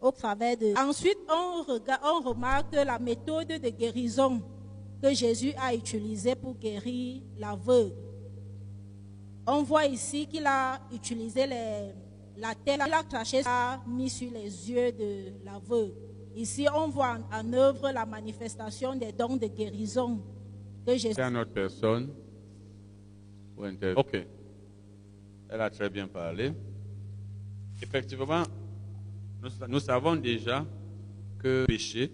au 0.01 0.11
travers 0.11 0.57
de. 0.57 0.73
Ensuite, 0.77 1.17
on, 1.29 1.63
on 2.03 2.21
remarque 2.21 2.73
la 2.73 2.99
méthode 2.99 3.47
de 3.47 3.69
guérison 3.69 4.41
que 5.01 5.13
Jésus 5.13 5.53
a 5.59 5.73
utilisée 5.73 6.35
pour 6.35 6.55
guérir 6.55 7.21
l'aveugle. 7.37 7.93
On 9.49 9.63
voit 9.63 9.85
ici 9.85 10.27
qu'il 10.27 10.45
a 10.45 10.77
utilisé 10.93 11.47
la 11.47 12.53
terre, 12.53 12.79
il 12.85 12.93
a 12.93 13.01
craché, 13.03 13.41
a 13.45 13.81
mis 13.87 14.09
sur 14.09 14.29
les 14.29 14.69
yeux 14.69 14.91
de 14.91 15.45
l'aveugle. 15.45 15.93
Ici, 16.35 16.67
on 16.75 16.89
voit 16.89 17.17
en, 17.31 17.53
œuvre 17.53 17.89
la 17.91 18.05
manifestation 18.05 18.93
des 18.95 19.13
dons 19.13 19.37
de 19.37 19.47
guérison 19.47 20.21
que 20.85 20.97
Jésus 20.97 21.19
notre 21.31 21.51
personne. 21.51 22.13
Ok. 23.95 24.17
Elle 25.49 25.61
a 25.61 25.69
très 25.69 25.89
bien 25.89 26.07
parlé. 26.07 26.51
Effectivement, 27.81 28.43
nous, 29.41 29.49
nous 29.69 29.79
savons 29.79 30.17
déjà 30.17 30.65
que 31.39 31.61
le 31.61 31.65
péché, 31.67 32.11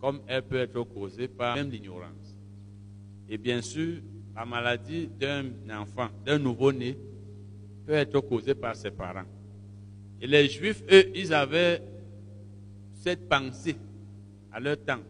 comme 0.00 0.22
elle 0.26 0.42
peut 0.42 0.58
être 0.58 0.82
causée 0.84 1.28
par 1.28 1.54
même 1.54 1.70
l'ignorance. 1.70 2.34
Et 3.28 3.36
bien 3.36 3.60
sûr, 3.60 4.00
la 4.36 4.44
maladie 4.44 5.08
d'un 5.18 5.46
enfant, 5.70 6.08
d'un 6.24 6.38
nouveau-né, 6.38 6.96
peut 7.86 7.94
être 7.94 8.20
causée 8.20 8.54
par 8.54 8.76
ses 8.76 8.90
parents. 8.90 9.24
Et 10.20 10.26
les 10.26 10.46
Juifs, 10.48 10.82
eux, 10.90 11.10
ils 11.14 11.32
avaient 11.32 11.82
cette 12.94 13.28
pensée 13.28 13.76
à 14.52 14.60
leur 14.60 14.76
temps. 14.84 15.00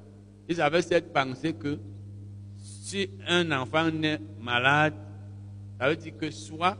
Ils 0.48 0.60
avaient 0.60 0.82
cette 0.82 1.12
pensée 1.12 1.54
que 1.54 1.76
si 2.56 3.10
un 3.26 3.50
enfant 3.50 3.90
naît 3.90 4.20
malade, 4.40 4.94
ça 5.78 5.88
veut 5.88 5.96
dire 5.96 6.16
que 6.16 6.30
soit 6.30 6.76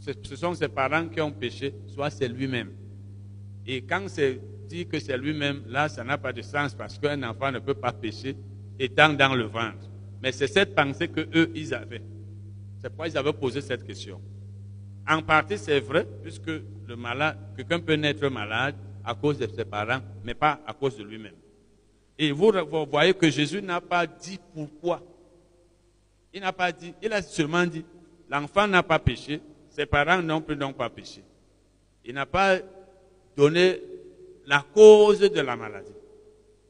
ce 0.00 0.36
sont 0.36 0.54
ses 0.54 0.68
parents 0.68 1.06
qui 1.08 1.20
ont 1.20 1.30
péché, 1.30 1.74
soit 1.88 2.08
c'est 2.08 2.28
lui-même. 2.28 2.70
Et 3.66 3.82
quand 3.82 4.08
c'est 4.08 4.40
dit 4.66 4.86
que 4.86 4.98
c'est 4.98 5.18
lui-même, 5.18 5.62
là, 5.68 5.90
ça 5.90 6.02
n'a 6.02 6.16
pas 6.16 6.32
de 6.32 6.40
sens 6.40 6.74
parce 6.74 6.98
qu'un 6.98 7.22
enfant 7.22 7.52
ne 7.52 7.58
peut 7.58 7.74
pas 7.74 7.92
pécher 7.92 8.34
étant 8.78 9.12
dans 9.12 9.34
le 9.34 9.44
ventre. 9.44 9.89
Mais 10.22 10.32
c'est 10.32 10.46
cette 10.46 10.74
pensée 10.74 11.08
que 11.08 11.20
eux, 11.34 11.50
ils 11.54 11.72
avaient. 11.74 12.02
C'est 12.80 12.88
pourquoi 12.88 13.08
ils 13.08 13.16
avaient 13.16 13.32
posé 13.32 13.60
cette 13.60 13.84
question. 13.84 14.20
En 15.08 15.22
partie, 15.22 15.58
c'est 15.58 15.80
vrai, 15.80 16.06
puisque 16.22 16.46
le 16.48 16.96
malade, 16.96 17.38
quelqu'un 17.56 17.80
peut 17.80 17.94
naître 17.94 18.28
malade 18.28 18.74
à 19.04 19.14
cause 19.14 19.38
de 19.38 19.46
ses 19.46 19.64
parents, 19.64 20.00
mais 20.24 20.34
pas 20.34 20.60
à 20.66 20.72
cause 20.72 20.96
de 20.96 21.02
lui-même. 21.02 21.34
Et 22.18 22.32
vous, 22.32 22.52
vous 22.52 22.86
voyez 22.86 23.14
que 23.14 23.30
Jésus 23.30 23.62
n'a 23.62 23.80
pas 23.80 24.06
dit 24.06 24.38
pourquoi. 24.54 25.02
Il 26.32 26.42
n'a 26.42 26.52
pas 26.52 26.70
dit, 26.70 26.94
il 27.02 27.12
a 27.12 27.22
seulement 27.22 27.66
dit, 27.66 27.84
l'enfant 28.28 28.68
n'a 28.68 28.82
pas 28.82 28.98
péché, 28.98 29.40
ses 29.70 29.86
parents 29.86 30.22
non 30.22 30.40
plus 30.40 30.56
n'ont 30.56 30.72
pas 30.72 30.90
péché. 30.90 31.22
Il 32.04 32.14
n'a 32.14 32.26
pas 32.26 32.58
donné 33.36 33.80
la 34.46 34.64
cause 34.74 35.20
de 35.20 35.40
la 35.40 35.56
maladie. 35.56 35.92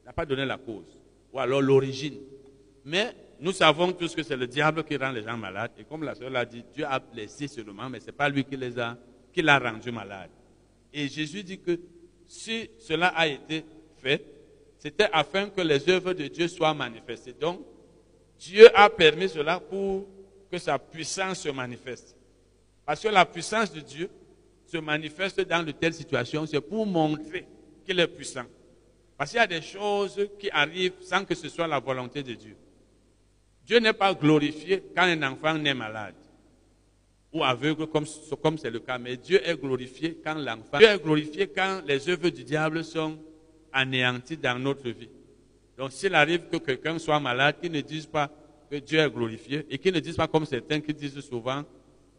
Il 0.01 0.05
n'a 0.05 0.13
pas 0.13 0.25
donné 0.25 0.45
la 0.45 0.57
cause, 0.57 0.97
ou 1.33 1.39
alors 1.39 1.61
l'origine. 1.61 2.15
Mais 2.85 3.13
nous 3.41 3.53
savons 3.53 3.91
tous 3.91 4.13
que 4.13 4.21
c'est 4.21 4.37
le 4.37 4.45
diable 4.45 4.83
qui 4.83 4.95
rend 4.95 5.11
les 5.11 5.23
gens 5.23 5.35
malades. 5.35 5.71
Et 5.79 5.83
comme 5.83 6.03
la 6.03 6.13
sœur 6.13 6.29
l'a 6.29 6.45
dit, 6.45 6.63
Dieu 6.75 6.85
a 6.87 6.99
blessé 6.99 7.47
seulement, 7.47 7.89
mais 7.89 7.99
ce 7.99 8.05
n'est 8.05 8.11
pas 8.11 8.29
lui 8.29 8.43
qui 8.43 8.55
les 8.55 8.77
a, 8.77 8.95
qui 9.33 9.41
l'a 9.41 9.57
rendu 9.57 9.91
malade. 9.91 10.29
Et 10.93 11.07
Jésus 11.07 11.43
dit 11.43 11.59
que 11.59 11.79
si 12.27 12.69
cela 12.77 13.07
a 13.07 13.27
été 13.27 13.65
fait, 13.97 14.23
c'était 14.77 15.09
afin 15.11 15.49
que 15.49 15.61
les 15.61 15.89
œuvres 15.89 16.13
de 16.13 16.27
Dieu 16.27 16.47
soient 16.47 16.75
manifestées. 16.75 17.33
Donc, 17.33 17.61
Dieu 18.37 18.69
a 18.77 18.89
permis 18.91 19.27
cela 19.27 19.59
pour 19.59 20.07
que 20.51 20.59
sa 20.59 20.77
puissance 20.77 21.39
se 21.39 21.49
manifeste. 21.49 22.15
Parce 22.85 23.01
que 23.01 23.07
la 23.07 23.25
puissance 23.25 23.73
de 23.73 23.79
Dieu 23.79 24.09
se 24.67 24.77
manifeste 24.77 25.41
dans 25.41 25.63
de 25.65 25.71
telles 25.71 25.95
situations, 25.95 26.45
c'est 26.45 26.61
pour 26.61 26.85
montrer 26.85 27.47
qu'il 27.85 27.99
est 27.99 28.07
puissant. 28.07 28.45
Parce 29.17 29.31
qu'il 29.31 29.39
y 29.39 29.43
a 29.43 29.47
des 29.47 29.61
choses 29.61 30.29
qui 30.37 30.51
arrivent 30.51 31.01
sans 31.01 31.25
que 31.25 31.33
ce 31.33 31.49
soit 31.49 31.67
la 31.67 31.79
volonté 31.79 32.21
de 32.21 32.33
Dieu. 32.35 32.55
Dieu 33.65 33.79
n'est 33.79 33.93
pas 33.93 34.13
glorifié 34.13 34.83
quand 34.95 35.03
un 35.03 35.23
enfant 35.23 35.53
naît 35.57 35.73
malade 35.73 36.15
ou 37.33 37.43
aveugle 37.43 37.87
comme 37.87 38.05
comme 38.41 38.57
c'est 38.57 38.69
le 38.71 38.79
cas, 38.79 38.97
mais 38.97 39.15
Dieu 39.15 39.39
est 39.47 39.55
glorifié 39.59 40.17
quand 40.23 40.35
l'enfant. 40.35 40.77
Dieu 40.79 40.87
est 40.87 41.01
glorifié 41.01 41.47
quand 41.47 41.81
les 41.85 42.09
œuvres 42.09 42.29
du 42.29 42.43
diable 42.43 42.83
sont 42.83 43.17
anéanties 43.71 44.37
dans 44.37 44.59
notre 44.59 44.89
vie. 44.89 45.09
Donc 45.77 45.91
s'il 45.91 46.13
arrive 46.13 46.47
que 46.51 46.57
quelqu'un 46.57 46.99
soit 46.99 47.19
malade, 47.19 47.55
qu'il 47.61 47.71
ne 47.71 47.81
dise 47.81 48.05
pas 48.05 48.29
que 48.69 48.75
Dieu 48.77 48.99
est 48.99 49.09
glorifié 49.09 49.65
et 49.69 49.77
qu'il 49.77 49.93
ne 49.93 49.99
dise 49.99 50.15
pas 50.15 50.27
comme 50.27 50.45
certains 50.45 50.81
qui 50.81 50.93
disent 50.93 51.19
souvent 51.21 51.63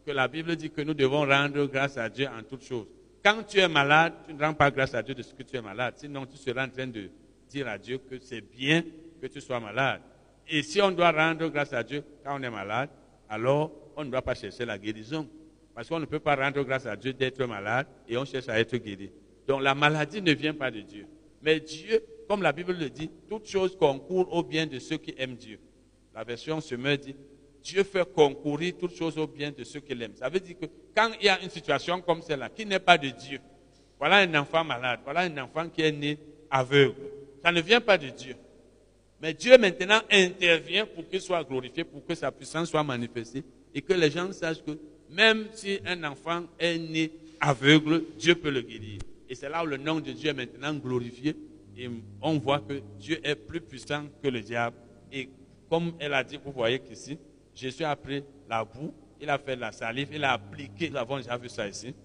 que 0.05 0.11
la 0.11 0.27
Bible 0.27 0.55
dit 0.55 0.69
que 0.69 0.81
nous 0.81 0.93
devons 0.93 1.25
rendre 1.25 1.65
grâce 1.67 1.97
à 1.97 2.09
Dieu 2.09 2.27
en 2.27 2.43
toutes 2.43 2.63
choses. 2.63 2.87
Quand 3.23 3.41
tu 3.43 3.59
es 3.59 3.67
malade, 3.69 4.13
tu 4.27 4.33
ne 4.33 4.43
rends 4.43 4.53
pas 4.53 4.69
grâce 4.69 4.93
à 4.93 5.01
Dieu 5.01 5.15
de 5.15 5.21
ce 5.21 5.33
que 5.33 5.43
tu 5.43 5.55
es 5.55 5.61
malade. 5.61 5.93
Sinon, 5.97 6.25
tu 6.25 6.35
seras 6.35 6.65
en 6.65 6.69
train 6.69 6.87
de 6.87 7.09
dire 7.49 7.67
à 7.67 7.77
Dieu 7.77 7.99
que 7.99 8.19
c'est 8.19 8.41
bien 8.41 8.83
que 9.21 9.27
tu 9.27 9.39
sois 9.39 9.59
malade. 9.61 10.01
Et 10.49 10.61
si 10.63 10.81
on 10.81 10.91
doit 10.91 11.11
rendre 11.11 11.47
grâce 11.49 11.73
à 11.73 11.83
Dieu 11.83 12.03
quand 12.23 12.39
on 12.39 12.43
est 12.43 12.49
malade, 12.49 12.89
alors 13.29 13.71
on 13.95 14.03
ne 14.03 14.09
doit 14.09 14.21
pas 14.21 14.35
chercher 14.35 14.65
la 14.65 14.77
guérison. 14.77 15.27
Parce 15.73 15.89
qu'on 15.89 15.99
ne 15.99 16.05
peut 16.05 16.19
pas 16.19 16.35
rendre 16.35 16.61
grâce 16.63 16.85
à 16.85 16.95
Dieu 16.95 17.13
d'être 17.13 17.43
malade 17.45 17.87
et 18.07 18.17
on 18.17 18.25
cherche 18.25 18.47
à 18.47 18.59
être 18.59 18.77
guéri. 18.77 19.11
Donc 19.47 19.61
la 19.61 19.73
maladie 19.73 20.21
ne 20.21 20.33
vient 20.33 20.53
pas 20.53 20.69
de 20.69 20.81
Dieu. 20.81 21.07
Mais 21.41 21.59
Dieu, 21.59 22.03
comme 22.27 22.41
la 22.41 22.51
Bible 22.51 22.73
le 22.73 22.89
dit, 22.89 23.09
toute 23.27 23.47
chose 23.47 23.75
concourt 23.75 24.31
au 24.33 24.43
bien 24.43 24.67
de 24.67 24.79
ceux 24.79 24.97
qui 24.97 25.13
aiment 25.17 25.35
Dieu. 25.35 25.59
La 26.13 26.23
version 26.23 26.61
Semeur 26.61 26.97
dit, 26.97 27.15
Dieu 27.63 27.83
fait 27.83 28.05
concourir 28.13 28.73
toutes 28.79 28.95
choses 28.95 29.17
au 29.17 29.25
bien 29.25 29.51
de 29.51 29.63
ceux 29.63 29.79
qui 29.79 29.95
l'aiment. 29.95 30.15
Ça 30.15 30.29
veut 30.29 30.39
dire 30.39 30.57
que 30.59 30.65
quand 30.95 31.09
il 31.19 31.25
y 31.25 31.29
a 31.29 31.41
une 31.41 31.49
situation 31.49 32.01
comme 32.01 32.21
celle-là, 32.21 32.49
qui 32.49 32.65
n'est 32.65 32.79
pas 32.79 32.97
de 32.97 33.09
Dieu, 33.09 33.39
voilà 33.97 34.17
un 34.17 34.35
enfant 34.35 34.63
malade, 34.63 34.99
voilà 35.03 35.21
un 35.21 35.37
enfant 35.37 35.67
qui 35.69 35.81
est 35.81 35.91
né 35.91 36.19
aveugle, 36.51 36.95
ça 37.41 37.51
ne 37.51 37.61
vient 37.61 37.81
pas 37.81 37.97
de 37.97 38.09
Dieu. 38.09 38.35
Mais 39.23 39.33
Dieu 39.33 39.57
maintenant 39.57 40.01
intervient 40.11 40.85
pour 40.85 41.07
qu'il 41.07 41.21
soit 41.21 41.45
glorifié, 41.45 41.85
pour 41.85 42.05
que 42.05 42.13
sa 42.13 42.29
puissance 42.29 42.69
soit 42.69 42.83
manifestée 42.83 43.41
et 43.73 43.81
que 43.81 43.93
les 43.93 44.11
gens 44.11 44.29
sachent 44.33 44.61
que 44.61 44.77
même 45.09 45.45
si 45.53 45.79
un 45.85 46.03
enfant 46.03 46.43
est 46.59 46.77
né 46.77 47.09
aveugle, 47.39 48.03
Dieu 48.19 48.35
peut 48.35 48.49
le 48.49 48.59
guérir. 48.59 48.99
Et 49.29 49.35
c'est 49.35 49.47
là 49.47 49.63
où 49.63 49.65
le 49.65 49.77
nom 49.77 50.01
de 50.01 50.11
Dieu 50.11 50.29
est 50.29 50.33
maintenant 50.33 50.73
glorifié 50.73 51.37
et 51.77 51.89
on 52.21 52.37
voit 52.37 52.59
que 52.59 52.81
Dieu 52.99 53.17
est 53.23 53.35
plus 53.35 53.61
puissant 53.61 54.07
que 54.21 54.27
le 54.27 54.41
diable. 54.41 54.75
Et 55.09 55.29
comme 55.69 55.93
elle 55.99 56.15
a 56.15 56.23
dit, 56.25 56.37
vous 56.43 56.51
voyez 56.51 56.79
qu'ici, 56.79 57.17
Jésus 57.55 57.85
a 57.85 57.95
pris 57.95 58.25
la 58.49 58.65
boue, 58.65 58.93
il 59.21 59.29
a 59.29 59.37
fait 59.37 59.55
la 59.55 59.71
salive, 59.71 60.09
il 60.11 60.25
a 60.25 60.33
appliqué, 60.33 60.89
nous 60.89 60.97
avons 60.97 61.15
déjà 61.15 61.37
vu 61.37 61.47
ça 61.47 61.65
ici. 61.65 61.95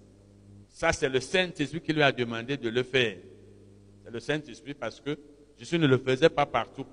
Ça, 0.69 0.93
c'est 0.93 1.09
le 1.09 1.19
Saint-Esprit 1.19 1.81
qui 1.81 1.91
lui 1.91 2.01
a 2.01 2.13
demandé 2.13 2.55
de 2.55 2.69
le 2.69 2.83
faire. 2.83 3.17
C'est 4.05 4.11
le 4.11 4.21
Saint-Esprit 4.21 4.73
parce 4.73 5.01
que 5.01 5.19
Jésus 5.57 5.77
ne 5.77 5.85
le 5.85 5.97
faisait 5.97 6.29
pas 6.29 6.45
partout. 6.45 6.85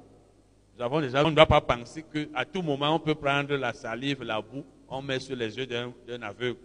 Nous 0.77 0.85
avons 0.85 1.01
déjà, 1.01 1.25
on 1.25 1.31
ne 1.31 1.35
doit 1.35 1.47
pas 1.47 1.61
penser 1.61 2.05
qu'à 2.13 2.45
tout 2.45 2.61
moment, 2.61 2.95
on 2.95 2.99
peut 2.99 3.15
prendre 3.15 3.55
la 3.57 3.73
salive, 3.73 4.23
la 4.23 4.43
boue, 4.43 4.65
on 4.89 5.01
met 5.01 5.19
sur 5.19 5.35
les 5.35 5.57
yeux 5.57 5.67
d'un 5.67 6.23
aveugle. 6.23 6.59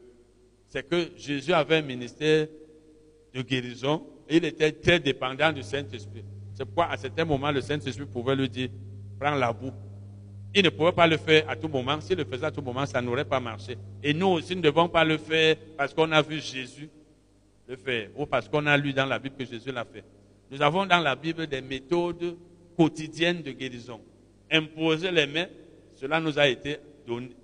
C'est 0.68 0.88
que 0.88 1.12
Jésus 1.16 1.54
avait 1.54 1.78
un 1.78 1.82
ministère 1.82 2.48
de 3.34 3.42
guérison 3.42 4.06
et 4.28 4.38
il 4.38 4.46
était 4.46 4.74
très 4.74 5.00
dépendant 5.00 5.52
du 5.54 5.64
Saint-Esprit. 5.64 6.26
C'est 6.54 6.66
pourquoi 6.66 6.88
à 6.88 6.98
certains 6.98 7.24
moments, 7.24 7.52
le 7.52 7.62
Saint-Esprit 7.62 8.06
pouvait 8.06 8.36
lui 8.36 8.50
dire, 8.50 8.70
prends 9.18 9.36
la 9.36 9.54
boue. 9.54 9.72
Il 10.54 10.64
ne 10.66 10.70
pouvait 10.70 10.92
pas 10.92 11.08
le 11.08 11.16
faire 11.16 11.50
à 11.50 11.56
tout 11.56 11.70
moment. 11.70 12.02
S'il 12.02 12.18
le 12.18 12.26
faisait 12.26 12.46
à 12.46 12.52
tout 12.52 12.62
moment, 12.62 12.86
ça 12.86 13.02
n'aurait 13.02 13.24
pas 13.24 13.40
marché. 13.40 13.78
Et 14.04 14.14
nous 14.14 14.28
aussi, 14.28 14.54
nous 14.56 14.62
ne 14.62 14.66
devons 14.66 14.90
pas 14.90 15.06
le 15.06 15.18
faire 15.18 15.56
parce 15.78 15.94
qu'on 15.94 16.12
a 16.12 16.22
vu 16.22 16.42
Jésus 16.42 16.90
le 17.66 17.78
faire 17.78 18.10
ou 18.18 18.26
parce 18.26 18.50
qu'on 18.50 18.66
a 18.66 18.76
lu 18.76 18.92
dans 18.92 19.06
la 19.06 19.20
Bible 19.20 19.38
que 19.38 19.46
Jésus 19.46 19.72
l'a 19.72 19.86
fait. 19.86 20.04
Nous 20.50 20.62
avons 20.62 20.86
dans 20.86 21.00
la 21.00 21.16
Bible 21.16 21.48
des 21.48 21.62
méthodes 21.62 22.36
quotidiennes 22.81 23.42
de 23.44 23.51
guérison. 23.51 24.01
Imposer 24.49 25.12
les 25.12 25.28
mains, 25.28 25.47
cela 25.96 26.19
nous 26.19 26.38
a 26.38 26.47
été 26.47 26.78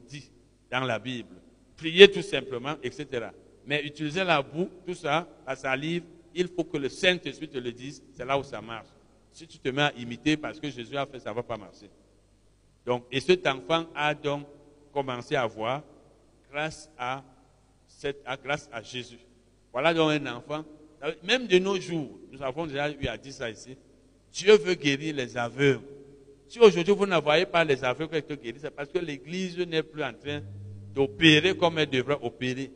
dit 0.09 0.29
dans 0.71 0.81
la 0.81 0.99
Bible. 0.99 1.35
Prier 1.75 2.09
tout 2.09 2.21
simplement, 2.23 2.75
etc. 2.81 3.27
Mais 3.65 3.83
utiliser 3.85 4.23
la 4.23 4.41
boue, 4.41 4.69
tout 4.85 4.95
ça, 4.95 5.27
la 5.45 5.55
salive, 5.55 6.03
il 6.33 6.47
faut 6.47 6.63
que 6.63 6.77
le 6.77 6.89
Saint-Esprit 6.89 7.49
te 7.49 7.57
le 7.57 7.71
dise, 7.71 8.01
c'est 8.13 8.25
là 8.25 8.37
où 8.37 8.43
ça 8.43 8.61
marche. 8.61 8.87
Si 9.31 9.45
tu 9.47 9.59
te 9.59 9.69
mets 9.69 9.83
à 9.83 9.93
imiter 9.97 10.37
parce 10.37 10.59
que 10.59 10.69
Jésus 10.69 10.97
a 10.97 11.05
fait, 11.05 11.19
ça 11.19 11.29
ne 11.29 11.35
va 11.35 11.43
pas 11.43 11.57
marcher. 11.57 11.89
Donc, 12.85 13.05
et 13.11 13.19
cet 13.19 13.45
enfant 13.45 13.85
a 13.93 14.13
donc 14.15 14.47
commencé 14.91 15.35
à 15.35 15.45
voir 15.45 15.83
grâce 16.51 16.89
à, 16.97 17.23
cette, 17.87 18.21
à- 18.25 18.37
grâce 18.37 18.67
à 18.71 18.81
Jésus. 18.81 19.19
Voilà 19.71 19.93
donc 19.93 20.11
un 20.11 20.35
enfant. 20.35 20.63
Même 21.23 21.45
de 21.45 21.59
nos 21.59 21.79
jours, 21.79 22.17
nous 22.31 22.41
avons 22.41 22.65
déjà 22.65 22.89
eu 22.89 23.05
à 23.07 23.17
dire 23.17 23.33
ça 23.33 23.49
ici. 23.49 23.77
Dieu 24.37 24.55
veut 24.55 24.75
guérir 24.75 25.15
les 25.15 25.35
aveugles. 25.35 25.81
Si 26.47 26.59
aujourd'hui 26.59 26.93
vous 26.93 27.07
ne 27.07 27.19
voyez 27.19 27.47
pas 27.47 27.63
les 27.63 27.83
aveugles 27.83 28.17
être 28.17 28.35
guéris, 28.35 28.59
c'est 28.61 28.69
parce 28.69 28.89
que 28.89 28.99
l'Église 28.99 29.57
n'est 29.57 29.81
plus 29.81 30.03
en 30.03 30.13
train 30.13 30.41
d'opérer 30.93 31.57
comme 31.57 31.79
elle 31.79 31.89
devrait 31.89 32.19
opérer. 32.21 32.71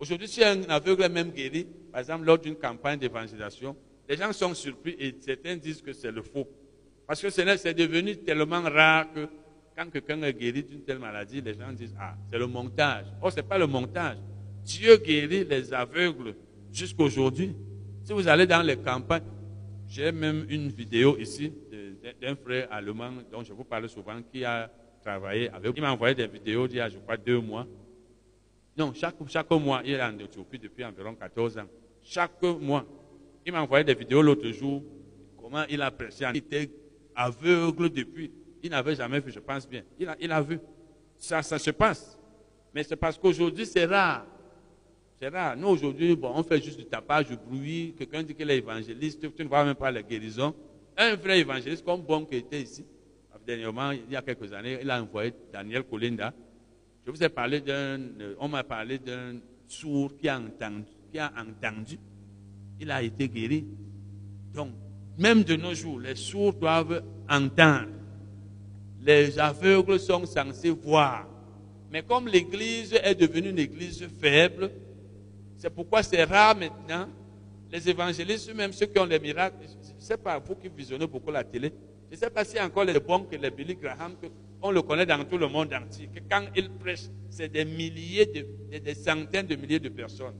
Aujourd'hui, 0.00 0.26
si 0.26 0.42
un 0.42 0.64
aveugle 0.64 1.04
est 1.04 1.08
même 1.08 1.30
guéri, 1.30 1.64
par 1.92 2.00
exemple 2.00 2.24
lors 2.24 2.38
d'une 2.38 2.56
campagne 2.56 2.98
d'évangélisation, 2.98 3.76
les 4.08 4.16
gens 4.16 4.32
sont 4.32 4.52
surpris 4.52 4.96
et 4.98 5.14
certains 5.20 5.56
disent 5.56 5.80
que 5.80 5.92
c'est 5.92 6.10
le 6.10 6.22
faux. 6.22 6.48
Parce 7.06 7.22
que 7.22 7.30
c'est 7.30 7.74
devenu 7.74 8.16
tellement 8.16 8.62
rare 8.62 9.06
que 9.14 9.28
quand 9.76 9.88
quelqu'un 9.88 10.20
est 10.22 10.34
guéri 10.34 10.64
d'une 10.64 10.82
telle 10.82 10.98
maladie, 10.98 11.40
les 11.40 11.54
gens 11.54 11.72
disent 11.72 11.94
Ah, 12.00 12.16
c'est 12.32 12.38
le 12.38 12.48
montage. 12.48 13.06
Oh, 13.22 13.30
ce 13.30 13.36
n'est 13.36 13.42
pas 13.44 13.58
le 13.58 13.68
montage. 13.68 14.16
Dieu 14.64 14.96
guérit 14.96 15.44
les 15.44 15.72
aveugles 15.72 16.34
jusqu'aujourd'hui. 16.72 17.54
Si 18.02 18.12
vous 18.12 18.26
allez 18.26 18.46
dans 18.46 18.62
les 18.62 18.76
campagnes, 18.76 19.22
j'ai 19.96 20.12
même 20.12 20.44
une 20.50 20.68
vidéo 20.68 21.16
ici 21.16 21.50
d'un 22.20 22.36
frère 22.36 22.68
allemand 22.70 23.12
dont 23.32 23.42
je 23.42 23.54
vous 23.54 23.64
parle 23.64 23.88
souvent 23.88 24.20
qui 24.30 24.44
a 24.44 24.70
travaillé 25.00 25.48
avec. 25.48 25.72
Il 25.74 25.80
m'a 25.80 25.90
envoyé 25.90 26.14
des 26.14 26.26
vidéos 26.26 26.66
il 26.66 26.76
y 26.76 26.80
a, 26.80 26.88
je 26.90 26.98
crois, 26.98 27.16
deux 27.16 27.40
mois. 27.40 27.66
Non, 28.76 28.92
chaque, 28.92 29.14
chaque 29.26 29.50
mois, 29.52 29.80
il 29.86 29.94
est 29.94 30.02
en 30.02 30.18
Éthiopie 30.18 30.58
depuis 30.58 30.84
environ 30.84 31.14
14 31.14 31.56
ans. 31.56 31.68
Chaque 32.02 32.42
mois, 32.42 32.84
il 33.46 33.52
m'a 33.52 33.62
envoyé 33.62 33.84
des 33.84 33.94
vidéos 33.94 34.20
l'autre 34.20 34.50
jour, 34.50 34.82
comment 35.40 35.64
il 35.66 35.80
a 35.80 35.90
prêché. 35.90 36.26
Il 36.28 36.36
était 36.36 36.70
aveugle 37.14 37.88
depuis. 37.88 38.30
Il 38.62 38.70
n'avait 38.70 38.96
jamais 38.96 39.20
vu, 39.20 39.32
je 39.32 39.40
pense 39.40 39.66
bien. 39.66 39.82
Il 39.98 40.08
a, 40.08 40.16
il 40.20 40.30
a 40.30 40.42
vu. 40.42 40.58
Ça, 41.16 41.42
ça 41.42 41.58
se 41.58 41.70
passe. 41.70 42.18
Mais 42.74 42.82
c'est 42.82 42.96
parce 42.96 43.16
qu'aujourd'hui, 43.16 43.64
c'est 43.64 43.86
rare. 43.86 44.26
C'est 45.18 45.28
rare. 45.28 45.56
Nous, 45.56 45.68
aujourd'hui, 45.68 46.14
bon, 46.14 46.32
on 46.34 46.42
fait 46.42 46.62
juste 46.62 46.78
du 46.78 46.84
tapage, 46.84 47.28
du 47.28 47.36
bruit. 47.36 47.94
Quelqu'un 47.96 48.22
dit 48.22 48.34
qu'il 48.34 48.50
est 48.50 48.58
évangéliste, 48.58 49.34
tu 49.34 49.42
ne 49.42 49.48
vois 49.48 49.64
même 49.64 49.74
pas 49.74 49.90
la 49.90 50.02
guérison. 50.02 50.54
Un 50.96 51.16
vrai 51.16 51.40
évangéliste, 51.40 51.84
comme 51.84 52.02
Bon 52.02 52.24
qui 52.24 52.36
était 52.36 52.60
ici, 52.60 52.84
dernièrement, 53.46 53.92
il 53.92 54.10
y 54.10 54.16
a 54.16 54.22
quelques 54.22 54.52
années, 54.52 54.78
il 54.82 54.90
a 54.90 55.00
envoyé 55.00 55.32
Daniel 55.52 55.84
Colinda. 55.84 56.34
Je 57.06 57.10
vous 57.10 57.22
ai 57.22 57.28
parlé 57.28 57.60
d'un, 57.60 58.00
euh, 58.20 58.34
on 58.40 58.48
m'a 58.48 58.64
parlé 58.64 58.98
d'un 58.98 59.36
sourd 59.68 60.16
qui 60.16 60.28
a 60.28 60.38
entendu, 60.38 60.92
qui 61.10 61.18
a 61.18 61.32
entendu. 61.38 61.98
Il 62.80 62.90
a 62.90 63.02
été 63.02 63.28
guéri. 63.28 63.64
Donc, 64.52 64.72
même 65.16 65.44
de 65.44 65.56
nos 65.56 65.72
jours, 65.72 66.00
les 66.00 66.16
sourds 66.16 66.54
doivent 66.54 67.02
entendre. 67.30 67.88
Les 69.00 69.38
aveugles 69.38 70.00
sont 70.00 70.26
censés 70.26 70.70
voir. 70.70 71.26
Mais 71.90 72.02
comme 72.02 72.26
l'église 72.26 72.92
est 73.02 73.14
devenue 73.14 73.50
une 73.50 73.58
église 73.60 74.04
faible, 74.20 74.70
c'est 75.56 75.70
pourquoi 75.70 76.02
c'est 76.02 76.24
rare 76.24 76.56
maintenant. 76.56 77.08
Les 77.70 77.88
évangélistes, 77.88 78.54
même 78.54 78.72
ceux 78.72 78.86
qui 78.86 78.98
ont 78.98 79.04
les 79.06 79.18
miracles, 79.18 79.56
je 79.62 79.94
ne 79.94 80.00
sais 80.00 80.16
pas, 80.16 80.38
vous 80.38 80.54
qui 80.54 80.68
visionnez 80.68 81.06
beaucoup 81.06 81.30
la 81.32 81.42
télé, 81.42 81.72
je 82.08 82.14
ne 82.14 82.20
sais 82.20 82.30
pas 82.30 82.42
a 82.42 82.64
encore 82.64 82.84
les 82.84 83.00
bons 83.00 83.24
que 83.24 83.34
les 83.36 83.50
Billy 83.50 83.74
Graham, 83.74 84.14
que 84.20 84.26
on 84.62 84.70
le 84.70 84.82
connaît 84.82 85.06
dans 85.06 85.22
tout 85.24 85.38
le 85.38 85.48
monde 85.48 85.72
entier, 85.74 86.08
que 86.08 86.20
quand 86.30 86.44
il 86.54 86.70
prêche, 86.70 87.04
c'est 87.28 87.48
des 87.48 87.64
milliers, 87.64 88.26
de, 88.26 88.78
des 88.78 88.94
centaines 88.94 89.46
de 89.46 89.56
milliers 89.56 89.80
de 89.80 89.88
personnes. 89.88 90.34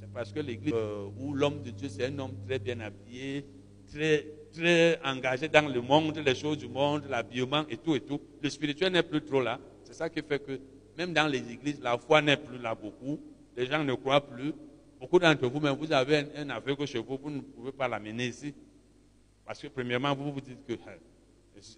C'est 0.00 0.10
parce 0.12 0.32
que 0.32 0.40
l'église 0.40 0.72
euh, 0.74 1.06
où 1.18 1.34
l'homme 1.34 1.62
de 1.62 1.70
Dieu, 1.70 1.88
c'est 1.88 2.06
un 2.06 2.18
homme 2.18 2.34
très 2.46 2.58
bien 2.58 2.80
habillé, 2.80 3.46
très, 3.86 4.26
très 4.52 4.98
engagé 5.04 5.48
dans 5.48 5.68
le 5.68 5.80
monde, 5.80 6.18
les 6.24 6.34
choses 6.34 6.58
du 6.58 6.68
monde, 6.68 7.04
l'habillement 7.08 7.64
et 7.68 7.76
tout 7.76 7.94
et 7.94 8.00
tout. 8.00 8.20
Le 8.42 8.50
spirituel 8.50 8.92
n'est 8.92 9.02
plus 9.02 9.22
trop 9.22 9.40
là. 9.40 9.60
C'est 9.84 9.94
ça 9.94 10.08
qui 10.08 10.20
fait 10.22 10.42
que 10.42 10.58
même 10.96 11.12
dans 11.12 11.26
les 11.26 11.50
églises, 11.52 11.80
la 11.80 11.96
foi 11.98 12.20
n'est 12.20 12.36
plus 12.36 12.58
là 12.58 12.74
beaucoup. 12.74 13.20
Les 13.56 13.66
gens 13.66 13.84
ne 13.84 13.94
croient 13.94 14.26
plus. 14.26 14.52
Beaucoup 15.00 15.18
d'entre 15.18 15.46
vous, 15.46 15.60
même 15.60 15.76
vous 15.76 15.92
avez 15.92 16.26
un, 16.36 16.50
aveugle 16.50 16.86
chez 16.86 16.98
vous, 16.98 17.18
vous 17.20 17.30
ne 17.30 17.40
pouvez 17.40 17.72
pas 17.72 17.88
l'amener 17.88 18.28
ici. 18.28 18.54
Parce 19.44 19.60
que 19.60 19.66
premièrement, 19.66 20.14
vous 20.14 20.32
vous 20.32 20.40
dites 20.40 20.64
que 20.66 20.74
hein, 20.74 20.96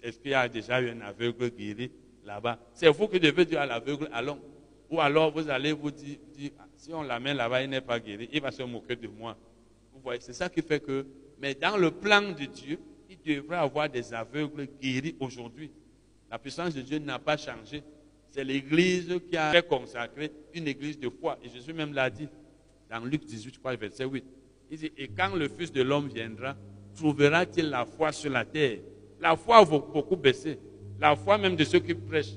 est-ce 0.02 0.18
qu'il 0.18 0.30
y 0.30 0.34
a 0.34 0.48
déjà 0.48 0.80
eu 0.80 0.90
un 0.90 1.00
aveugle 1.00 1.50
guéri 1.50 1.90
là-bas? 2.24 2.58
C'est 2.74 2.88
vous 2.88 3.08
qui 3.08 3.18
devez 3.18 3.44
dire 3.44 3.60
à 3.60 3.66
l'aveugle, 3.66 4.08
allons. 4.12 4.38
Ou 4.90 5.00
alors 5.00 5.32
vous 5.32 5.48
allez 5.48 5.72
vous 5.72 5.90
dire, 5.90 6.18
dire, 6.36 6.50
ah, 6.58 6.66
si 6.76 6.92
on 6.92 7.02
l'amène 7.02 7.36
là-bas, 7.36 7.62
il 7.62 7.70
n'est 7.70 7.80
pas 7.80 7.98
guéri, 7.98 8.28
il 8.32 8.40
va 8.40 8.50
se 8.50 8.62
moquer 8.62 8.96
de 8.96 9.08
moi. 9.08 9.36
Vous 9.92 10.00
voyez, 10.00 10.20
c'est 10.20 10.34
ça 10.34 10.48
qui 10.48 10.60
fait 10.60 10.80
que, 10.80 11.06
mais 11.38 11.54
dans 11.54 11.76
le 11.76 11.90
plan 11.90 12.20
de 12.20 12.44
Dieu, 12.44 12.78
il 13.08 13.18
devrait 13.36 13.56
avoir 13.56 13.88
des 13.88 14.12
aveugles 14.12 14.68
guéris 14.80 15.16
aujourd'hui. 15.18 15.70
La 16.30 16.38
puissance 16.38 16.74
de 16.74 16.82
Dieu 16.82 16.98
n'a 16.98 17.18
pas 17.18 17.36
changé. 17.36 17.82
C'est 18.34 18.42
l'Église 18.42 19.16
qui 19.30 19.36
a 19.36 19.52
fait 19.52 19.64
consacrer 19.64 20.28
une 20.54 20.66
Église 20.66 20.98
de 20.98 21.08
foi. 21.08 21.38
Et 21.44 21.48
Jésus 21.48 21.72
même 21.72 21.94
l'a 21.94 22.10
dit 22.10 22.26
dans 22.90 23.04
Luc 23.04 23.24
18, 23.24 23.54
je 23.54 23.58
crois, 23.60 23.76
verset 23.76 24.04
8. 24.04 24.24
Il 24.72 24.76
dit, 24.76 24.90
et 24.98 25.06
quand 25.06 25.36
le 25.36 25.46
Fils 25.46 25.70
de 25.70 25.82
l'homme 25.82 26.08
viendra, 26.08 26.56
trouvera-t-il 26.96 27.70
la 27.70 27.84
foi 27.84 28.10
sur 28.10 28.32
la 28.32 28.44
terre? 28.44 28.78
La 29.20 29.36
foi 29.36 29.62
va 29.62 29.78
beaucoup 29.78 30.16
baisser. 30.16 30.58
La 30.98 31.14
foi 31.14 31.38
même 31.38 31.54
de 31.54 31.62
ceux 31.62 31.78
qui 31.78 31.94
prêchent. 31.94 32.34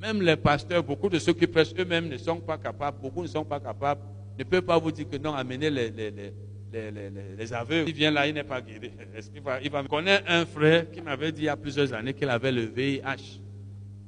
Même 0.00 0.22
les 0.22 0.34
pasteurs, 0.34 0.82
beaucoup 0.82 1.08
de 1.08 1.20
ceux 1.20 1.34
qui 1.34 1.46
prêchent 1.46 1.74
eux-mêmes 1.78 2.08
ne 2.08 2.16
sont 2.16 2.40
pas 2.40 2.58
capables, 2.58 3.00
beaucoup 3.00 3.22
ne 3.22 3.28
sont 3.28 3.44
pas 3.44 3.60
capables, 3.60 4.00
ne 4.36 4.42
peuvent 4.42 4.62
pas 4.62 4.78
vous 4.78 4.90
dire 4.90 5.08
que 5.08 5.18
non, 5.18 5.34
amenez 5.34 5.70
les, 5.70 5.90
les, 5.90 6.10
les, 6.10 6.32
les, 6.72 6.90
les, 6.90 7.10
les. 7.10 7.84
Il 7.86 7.94
vient 7.94 8.10
là, 8.10 8.26
il 8.26 8.34
n'est 8.34 8.42
pas 8.42 8.60
guéri. 8.60 8.90
Il 9.62 9.70
va 9.70 9.84
me 9.84 9.88
connaître 9.88 10.24
un 10.26 10.44
frère 10.44 10.90
qui 10.90 11.00
m'avait 11.00 11.30
dit 11.30 11.42
il 11.42 11.44
y 11.44 11.48
a 11.48 11.56
plusieurs 11.56 11.92
années 11.94 12.12
qu'il 12.12 12.28
avait 12.28 12.50
le 12.50 12.62
VIH. 12.62 13.40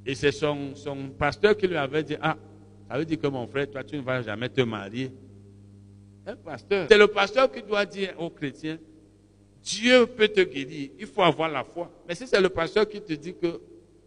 Et 0.06 0.14
c'est 0.14 0.32
son, 0.32 0.74
son 0.74 1.10
pasteur 1.10 1.56
qui 1.56 1.66
lui 1.66 1.76
avait 1.76 2.02
dit, 2.02 2.16
ah, 2.20 2.36
ça 2.88 2.98
veut 2.98 3.04
dire 3.04 3.18
que 3.20 3.26
mon 3.26 3.46
frère, 3.46 3.70
toi, 3.70 3.84
tu 3.84 3.96
ne 3.96 4.02
vas 4.02 4.22
jamais 4.22 4.48
te 4.48 4.60
marier. 4.62 5.12
Pasteur. 6.44 6.86
C'est 6.88 6.98
le 6.98 7.08
pasteur 7.08 7.50
qui 7.50 7.62
doit 7.62 7.84
dire 7.84 8.14
aux 8.18 8.30
chrétiens, 8.30 8.78
Dieu 9.62 10.06
peut 10.06 10.28
te 10.28 10.40
guérir, 10.40 10.90
il 10.98 11.06
faut 11.06 11.22
avoir 11.22 11.48
la 11.48 11.64
foi. 11.64 11.90
Mais 12.06 12.14
si 12.14 12.26
c'est 12.26 12.40
le 12.40 12.48
pasteur 12.48 12.88
qui 12.88 13.00
te 13.00 13.12
dit 13.12 13.34
que 13.34 13.60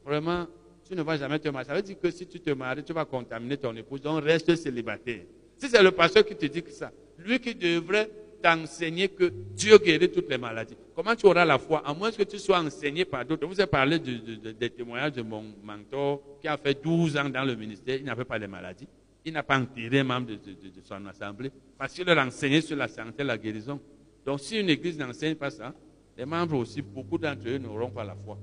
vraiment, 0.05 0.47
tu 0.87 0.95
ne 0.95 1.01
vas 1.01 1.17
jamais 1.17 1.39
te 1.39 1.49
marier, 1.49 1.67
ça 1.67 1.75
veut 1.75 1.81
dire 1.81 1.99
que 1.99 2.09
si 2.11 2.25
tu 2.25 2.39
te 2.39 2.49
maries, 2.51 2.83
tu 2.83 2.93
vas 2.93 3.05
contaminer 3.05 3.57
ton 3.57 3.75
épouse, 3.75 4.01
donc 4.01 4.23
reste 4.23 4.55
célibataire. 4.55 5.23
Si 5.57 5.67
c'est 5.67 5.83
le 5.83 5.91
pasteur 5.91 6.25
qui 6.25 6.35
te 6.35 6.45
dit 6.45 6.63
que 6.63 6.71
ça, 6.71 6.91
lui 7.17 7.39
qui 7.39 7.53
devrait 7.55 8.09
t'enseigner 8.43 9.07
que 9.07 9.31
Dieu 9.55 9.77
guérit 9.77 10.11
toutes 10.11 10.29
les 10.29 10.37
maladies, 10.37 10.75
comment 10.93 11.15
tu 11.15 11.25
auras 11.25 11.45
la 11.45 11.57
foi? 11.57 11.81
À 11.85 11.93
moins 11.93 12.11
que 12.11 12.23
tu 12.23 12.37
sois 12.37 12.59
enseigné 12.59 13.05
par 13.05 13.25
d'autres. 13.25 13.47
Vous 13.47 13.61
ai 13.61 13.65
parlé 13.65 13.97
de, 13.97 14.17
de, 14.17 14.35
de, 14.35 14.51
des 14.51 14.69
témoignages 14.69 15.13
de 15.13 15.21
mon 15.21 15.45
mentor 15.63 16.21
qui 16.41 16.47
a 16.49 16.57
fait 16.57 16.83
12 16.83 17.15
ans 17.17 17.29
dans 17.29 17.45
le 17.45 17.55
ministère, 17.55 17.95
il 17.95 18.03
n'avait 18.03 18.25
pas 18.25 18.37
de 18.37 18.47
maladie. 18.47 18.87
Il 19.25 19.31
n'a 19.31 19.43
pas 19.43 19.57
enterré 19.57 19.99
un 19.99 20.03
membre 20.03 20.31
de, 20.31 20.39
son 20.83 21.05
assemblée 21.05 21.51
parce 21.77 21.93
qu'il 21.93 22.05
leur 22.05 22.17
enseignait 22.17 22.59
sur 22.59 22.75
la 22.75 22.89
santé 22.89 23.23
la 23.23 23.37
guérison. 23.37 23.79
Donc 24.25 24.41
si 24.41 24.59
une 24.59 24.69
église 24.69 24.99
n'enseigne 24.99 25.35
pas 25.35 25.49
ça, 25.49 25.73
les 26.17 26.25
membres 26.25 26.57
aussi, 26.57 26.81
beaucoup 26.81 27.17
d'entre 27.17 27.47
eux 27.47 27.57
n'auront 27.57 27.89
pas 27.89 28.03
la 28.03 28.15
foi. 28.15 28.37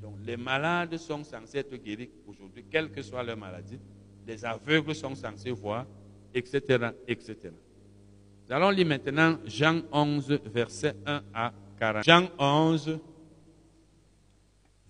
Donc 0.00 0.14
les 0.24 0.36
malades 0.36 0.96
sont 0.96 1.24
censés 1.24 1.58
être 1.58 1.74
guéris 1.76 2.10
aujourd'hui, 2.28 2.64
quelle 2.70 2.92
que 2.92 3.02
soit 3.02 3.24
leur 3.24 3.36
maladie. 3.36 3.80
Les 4.26 4.44
aveugles 4.44 4.94
sont 4.94 5.16
censés 5.16 5.50
voir, 5.50 5.84
etc., 6.32 6.90
etc. 7.08 7.50
Nous 8.46 8.54
allons 8.54 8.70
lire 8.70 8.86
maintenant 8.86 9.38
Jean 9.46 9.80
11, 9.90 10.38
verset 10.52 10.94
1 11.06 11.22
à 11.32 11.52
40. 11.78 12.04
Jean 12.04 12.28
11, 12.38 12.98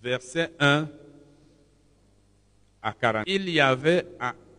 verset 0.03 0.51
1 0.59 0.89
à 2.81 2.93
40. 2.93 3.23
Il 3.27 3.49
y 3.49 3.61
avait, 3.61 4.05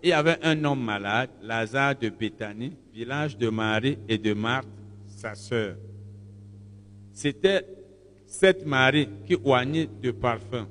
il 0.03 0.09
y 0.09 0.13
avait 0.13 0.39
un 0.43 0.65
homme 0.65 0.83
malade, 0.83 1.29
Lazare 1.43 1.95
de 1.97 2.09
Béthanie, 2.09 2.75
village 2.93 3.37
de 3.37 3.51
Marie 3.51 3.99
et 4.09 4.17
de 4.17 4.33
Marthe, 4.33 4.67
sa 5.07 5.35
sœur. 5.35 5.77
C'était 7.13 7.67
cette 8.27 8.65
Marie 8.65 9.09
qui 9.27 9.37
oignait 9.45 9.89
de 10.03 10.11
parfum 10.11 10.67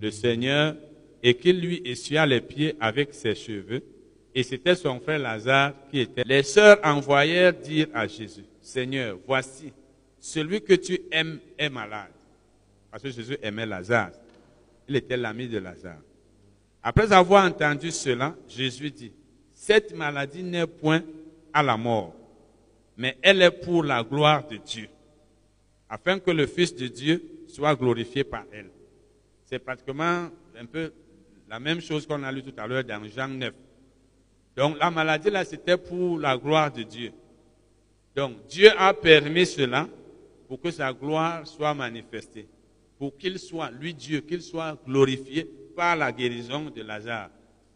le 0.00 0.10
Seigneur 0.10 0.76
et 1.22 1.34
qui 1.34 1.52
lui 1.54 1.80
essuya 1.86 2.26
les 2.26 2.42
pieds 2.42 2.76
avec 2.78 3.14
ses 3.14 3.34
cheveux. 3.34 3.82
Et 4.34 4.42
c'était 4.42 4.74
son 4.74 4.98
frère 4.98 5.20
Lazare 5.20 5.72
qui 5.90 6.00
était. 6.00 6.24
Les 6.24 6.42
sœurs 6.42 6.78
envoyèrent 6.82 7.52
dire 7.52 7.86
à 7.94 8.06
Jésus, 8.06 8.44
Seigneur, 8.60 9.18
voici, 9.26 9.72
celui 10.18 10.60
que 10.60 10.74
tu 10.74 10.98
aimes 11.12 11.38
est 11.56 11.68
malade. 11.68 12.10
Parce 12.90 13.02
que 13.02 13.10
Jésus 13.10 13.38
aimait 13.42 13.66
Lazare. 13.66 14.10
Il 14.88 14.96
était 14.96 15.16
l'ami 15.16 15.48
de 15.48 15.58
Lazare. 15.58 16.00
Après 16.82 17.12
avoir 17.12 17.44
entendu 17.46 17.90
cela, 17.90 18.34
Jésus 18.48 18.90
dit, 18.90 19.12
cette 19.54 19.94
maladie 19.96 20.42
n'est 20.42 20.66
point 20.66 21.02
à 21.52 21.62
la 21.62 21.76
mort, 21.76 22.14
mais 22.96 23.16
elle 23.22 23.40
est 23.40 23.50
pour 23.50 23.84
la 23.84 24.02
gloire 24.02 24.46
de 24.46 24.56
Dieu, 24.56 24.88
afin 25.88 26.18
que 26.18 26.30
le 26.30 26.46
Fils 26.46 26.74
de 26.74 26.88
Dieu 26.88 27.22
soit 27.48 27.74
glorifié 27.74 28.24
par 28.24 28.44
elle. 28.52 28.68
C'est 29.46 29.60
pratiquement 29.60 30.28
un 30.58 30.66
peu 30.66 30.92
la 31.48 31.60
même 31.60 31.80
chose 31.80 32.06
qu'on 32.06 32.22
a 32.22 32.32
lu 32.32 32.42
tout 32.42 32.52
à 32.58 32.66
l'heure 32.66 32.84
dans 32.84 33.02
Jean 33.04 33.28
9. 33.28 33.54
Donc 34.56 34.78
la 34.78 34.90
maladie 34.90 35.30
là, 35.30 35.44
c'était 35.44 35.76
pour 35.76 36.18
la 36.18 36.36
gloire 36.36 36.72
de 36.72 36.82
Dieu. 36.82 37.12
Donc 38.14 38.46
Dieu 38.48 38.70
a 38.78 38.94
permis 38.94 39.46
cela 39.46 39.88
pour 40.48 40.60
que 40.60 40.70
sa 40.70 40.92
gloire 40.92 41.46
soit 41.46 41.74
manifestée, 41.74 42.46
pour 42.98 43.16
qu'il 43.16 43.38
soit, 43.38 43.70
lui 43.70 43.92
Dieu, 43.94 44.20
qu'il 44.20 44.42
soit 44.42 44.78
glorifié 44.86 45.48
par 45.74 45.96
la 45.96 46.12
guérison 46.12 46.70
de 46.70 46.82
Lazare. 46.82 47.30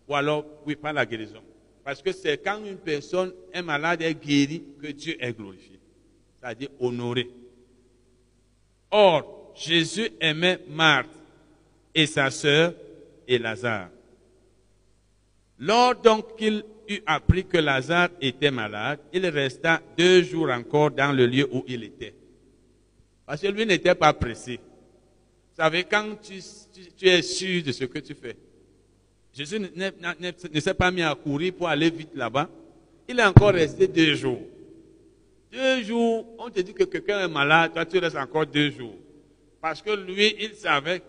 Ou 0.08 0.14
alors, 0.14 0.44
oui, 0.64 0.76
par 0.76 0.92
la 0.92 1.04
guérison. 1.04 1.42
Parce 1.84 2.00
que 2.00 2.12
c'est 2.12 2.38
quand 2.38 2.64
une 2.64 2.76
personne 2.76 3.32
est 3.52 3.62
malade 3.62 4.02
et 4.02 4.14
guérie 4.14 4.62
que 4.80 4.88
Dieu 4.88 5.16
est 5.18 5.32
glorifié. 5.32 5.78
C'est-à-dire 6.38 6.68
honoré. 6.78 7.28
Or, 8.90 9.52
Jésus 9.54 10.10
aimait 10.20 10.60
Marthe 10.68 11.10
et 11.94 12.06
sa 12.06 12.30
sœur 12.30 12.74
et 13.26 13.38
Lazare. 13.38 13.88
Lors 15.58 15.96
donc 15.96 16.36
qu'il 16.36 16.64
eut 16.88 17.02
appris 17.04 17.44
que 17.44 17.58
Lazare 17.58 18.10
était 18.20 18.50
malade, 18.50 19.00
il 19.12 19.26
resta 19.26 19.82
deux 19.96 20.22
jours 20.22 20.50
encore 20.50 20.90
dans 20.90 21.12
le 21.12 21.26
lieu 21.26 21.48
où 21.52 21.64
il 21.66 21.84
était. 21.84 22.14
Parce 23.26 23.42
que 23.42 23.48
lui 23.48 23.66
n'était 23.66 23.94
pas 23.94 24.12
pressé. 24.12 24.56
Vous 24.56 25.62
savez, 25.62 25.84
quand 25.84 26.16
tu, 26.22 26.40
es 27.06 27.22
sûr 27.22 27.62
de 27.64 27.72
ce 27.72 27.84
que 27.84 27.98
tu 27.98 28.14
fais, 28.14 28.36
Jésus 29.34 29.58
ne 29.58 30.60
s'est 30.60 30.74
pas 30.74 30.90
mis 30.90 31.02
à 31.02 31.14
courir 31.14 31.52
pour 31.54 31.68
aller 31.68 31.90
vite 31.90 32.14
là-bas. 32.14 32.48
Il 33.08 33.18
est 33.18 33.24
encore 33.24 33.52
resté 33.52 33.88
deux 33.88 34.14
jours. 34.14 34.40
Deux 35.50 35.82
jours, 35.82 36.26
on 36.38 36.50
te 36.50 36.60
dit 36.60 36.74
que 36.74 36.84
quelqu'un 36.84 37.24
est 37.24 37.28
malade, 37.28 37.72
toi 37.72 37.84
tu 37.84 37.98
restes 37.98 38.16
encore 38.16 38.46
deux 38.46 38.70
jours. 38.70 38.96
Parce 39.60 39.82
que 39.82 39.90
lui, 39.90 40.36
il 40.38 40.54
savait 40.54 41.02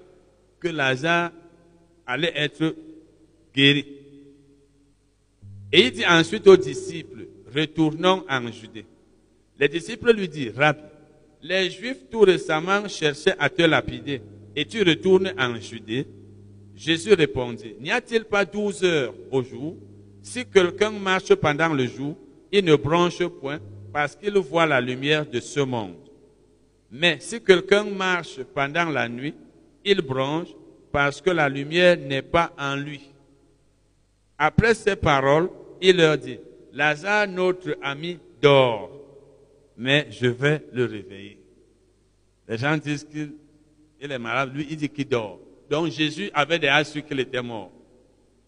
que 0.59 0.69
Lazare 0.69 1.31
allait 2.07 2.33
être 2.35 2.75
guéri. 3.53 3.98
Et 5.71 5.85
il 5.85 5.91
dit 5.91 6.05
ensuite 6.05 6.47
aux 6.47 6.57
disciples, 6.57 7.27
retournons 7.53 8.23
en 8.27 8.51
Judée. 8.51 8.85
Les 9.59 9.67
disciples 9.67 10.13
lui 10.13 10.27
disent, 10.27 10.53
Rabbi, 10.55 10.79
les 11.41 11.69
Juifs 11.69 12.09
tout 12.09 12.21
récemment 12.21 12.87
cherchaient 12.87 13.35
à 13.37 13.49
te 13.49 13.61
lapider 13.61 14.21
et 14.55 14.65
tu 14.65 14.81
retournes 14.83 15.33
en 15.37 15.55
Judée. 15.55 16.07
Jésus 16.75 17.13
répondit, 17.13 17.75
n'y 17.79 17.91
a-t-il 17.91 18.23
pas 18.23 18.45
douze 18.45 18.83
heures 18.83 19.13
au 19.31 19.43
jour? 19.43 19.75
Si 20.21 20.45
quelqu'un 20.45 20.91
marche 20.91 21.33
pendant 21.35 21.73
le 21.73 21.85
jour, 21.87 22.17
il 22.51 22.65
ne 22.65 22.75
bronche 22.75 23.23
point 23.25 23.59
parce 23.93 24.15
qu'il 24.15 24.37
voit 24.37 24.65
la 24.65 24.81
lumière 24.81 25.25
de 25.25 25.39
ce 25.39 25.59
monde. 25.59 25.95
Mais 26.91 27.17
si 27.19 27.41
quelqu'un 27.41 27.83
marche 27.83 28.39
pendant 28.55 28.85
la 28.85 29.07
nuit, 29.07 29.35
il 29.85 30.01
bronche 30.01 30.49
parce 30.91 31.21
que 31.21 31.29
la 31.29 31.47
lumière 31.47 31.97
n'est 31.97 32.21
pas 32.21 32.53
en 32.57 32.75
lui. 32.75 33.01
Après 34.37 34.73
ces 34.73 34.95
paroles, 34.95 35.49
il 35.81 35.97
leur 35.97 36.17
dit, 36.17 36.39
Lazare, 36.73 37.27
notre 37.27 37.77
ami, 37.81 38.19
dort, 38.41 38.91
mais 39.77 40.07
je 40.11 40.27
vais 40.27 40.63
le 40.71 40.85
réveiller. 40.85 41.39
Les 42.47 42.57
gens 42.57 42.77
disent 42.77 43.05
qu'il 43.05 43.31
est 43.99 44.19
malade, 44.19 44.53
lui, 44.53 44.67
il 44.69 44.77
dit 44.77 44.89
qu'il 44.89 45.07
dort. 45.07 45.39
Donc 45.69 45.91
Jésus 45.91 46.29
avait 46.33 46.59
déjà 46.59 46.83
su 46.83 47.03
qu'il 47.03 47.19
était 47.19 47.41
mort. 47.41 47.71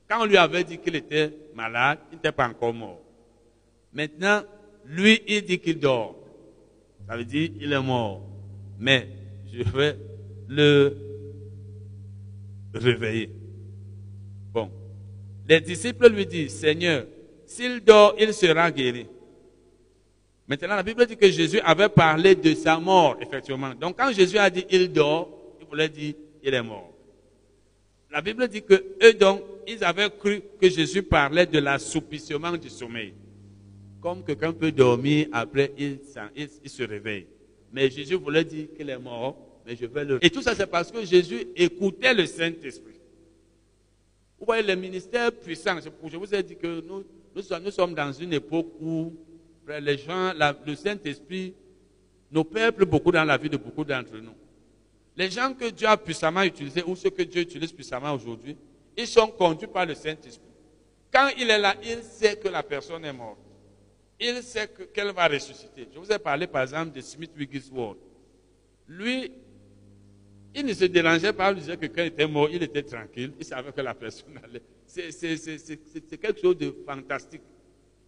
Quand 0.10 0.24
on 0.24 0.26
lui 0.26 0.38
avait 0.38 0.64
dit 0.64 0.78
qu'il 0.78 0.96
était 0.96 1.32
malade, 1.56 2.00
il 2.12 2.16
n'était 2.16 2.32
pas 2.32 2.48
encore 2.48 2.74
mort. 2.74 3.02
Maintenant, 3.94 4.42
lui, 4.86 5.22
il 5.28 5.44
dit 5.44 5.60
qu'il 5.60 5.80
dort. 5.80 6.16
Ça 7.08 7.16
veut 7.16 7.26
dire 7.26 7.50
qu'il 7.54 7.72
est 7.72 7.82
mort. 7.82 8.26
Mais 8.80 9.08
je 9.54 9.64
vais 9.64 9.98
le 10.48 10.98
réveiller. 12.74 13.30
Bon. 14.54 14.70
Les 15.48 15.62
disciples 15.62 16.10
lui 16.10 16.26
disent, 16.26 16.56
Seigneur, 16.56 17.06
s'il 17.52 17.82
dort, 17.82 18.16
il 18.20 18.34
sera 18.34 18.72
guéri. 18.72 19.06
Maintenant, 20.48 20.76
la 20.76 20.84
Bible 20.84 21.06
dit 21.06 21.18
que 21.18 21.30
Jésus 21.30 21.60
avait 21.60 21.90
parlé 21.90 22.36
de 22.36 22.54
sa 22.54 22.80
mort, 22.80 23.18
effectivement. 23.22 23.74
Donc, 23.74 23.98
quand 23.98 24.12
Jésus 24.12 24.38
a 24.38 24.50
dit 24.50 24.66
il 24.70 24.92
dort, 24.92 25.30
il 25.60 25.68
voulait 25.68 25.90
dire 25.90 26.14
il 26.44 26.54
est 26.54 26.64
mort. 26.64 26.94
La 28.12 28.22
Bible 28.22 28.48
dit 28.48 28.62
que 28.62 28.74
eux, 29.04 29.14
donc, 29.14 29.42
ils 29.68 29.84
avaient 29.84 30.10
cru 30.10 30.42
que 30.60 30.70
Jésus 30.70 31.04
parlait 31.04 31.46
de 31.46 31.60
l'assoupissement 31.60 32.58
du 32.58 32.70
sommeil. 32.70 33.14
Comme 34.02 34.24
quelqu'un 34.24 34.52
peut 34.54 34.72
dormir, 34.72 35.28
après 35.32 35.72
il, 35.78 36.00
il 36.64 36.70
se 36.70 36.84
réveille. 36.84 37.28
Mais 37.72 37.90
Jésus 37.90 38.16
voulait 38.16 38.44
dire 38.44 38.68
qu'il 38.76 38.90
est 38.90 38.98
mort 38.98 39.38
mais 39.66 39.76
je 39.76 39.86
vais 39.86 40.04
le... 40.04 40.24
Et 40.26 40.30
tout 40.30 40.42
ça, 40.42 40.56
c'est 40.56 40.68
parce 40.68 40.92
que 40.92 41.06
Jésus 41.06 41.48
écoutait 41.56 42.14
le 42.14 42.26
Saint-Esprit. 42.26 43.00
Vous 44.40 44.46
voyez, 44.46 44.64
le 44.64 44.76
ministère 44.76 45.32
puissant, 45.32 45.78
je 45.80 46.18
vous 46.18 46.34
ai 46.34 46.42
dit 46.42 46.56
que 46.56 46.82
nous, 46.82 47.04
nous, 47.36 47.72
sommes, 47.72 47.94
dans 47.94 48.12
une 48.12 48.34
époque 48.34 48.68
où 48.80 49.14
les 49.68 49.98
gens, 49.98 50.34
le 50.66 50.76
Saint-Esprit 50.76 51.54
nous 52.32 52.44
peuple 52.44 52.86
beaucoup 52.86 53.12
dans 53.12 53.24
la 53.24 53.38
vie 53.38 53.50
de 53.50 53.58
beaucoup 53.58 53.84
d'entre 53.84 54.18
nous. 54.18 54.36
Les 55.16 55.30
gens 55.30 55.54
que 55.54 55.70
Dieu 55.70 55.88
a 55.88 55.98
puissamment 55.98 56.44
utilisés 56.44 56.84
ou 56.86 56.96
ceux 56.96 57.10
que 57.10 57.24
Dieu 57.24 57.42
utilise 57.42 57.72
puissamment 57.72 58.14
aujourd'hui, 58.14 58.58
ils 58.98 59.08
sont 59.08 59.28
conduits 59.28 59.68
par 59.68 59.86
le 59.86 59.96
Saint-Esprit. 59.96 60.48
Quand 61.12 61.30
il 61.38 61.50
est 61.50 61.60
là, 61.60 61.76
il 61.84 62.02
sait 62.04 62.38
que 62.38 62.48
la 62.48 62.64
personne 62.64 63.04
est 63.04 63.14
morte. 63.14 63.40
Il 64.20 64.42
sait 64.44 64.70
qu'elle 64.94 65.12
va 65.12 65.28
ressusciter. 65.28 65.88
Je 65.94 66.00
vous 66.00 66.12
ai 66.12 66.20
parlé 66.20 66.48
par 66.48 66.62
exemple 66.62 66.94
de 66.94 67.02
Smith 67.02 67.32
Wigglesworth. 67.38 67.98
Lui, 68.88 69.32
il 70.54 70.66
ne 70.66 70.74
se 70.74 70.86
dérangeait 70.86 71.34
pas, 71.34 71.52
il 71.52 71.60
disait 71.60 71.76
que 71.76 71.82
quelqu'un 71.88 72.06
était 72.06 72.28
mort, 72.28 72.50
il 72.52 72.62
était 72.62 72.84
tranquille, 72.84 73.34
il 73.40 73.46
savait 73.46 73.72
que 73.72 73.82
la 73.82 73.94
personne 73.94 74.40
allait. 74.44 74.62
C'est 74.92 76.18
quelque 76.20 76.42
chose 76.42 76.58
de 76.58 76.76
fantastique. 76.86 77.42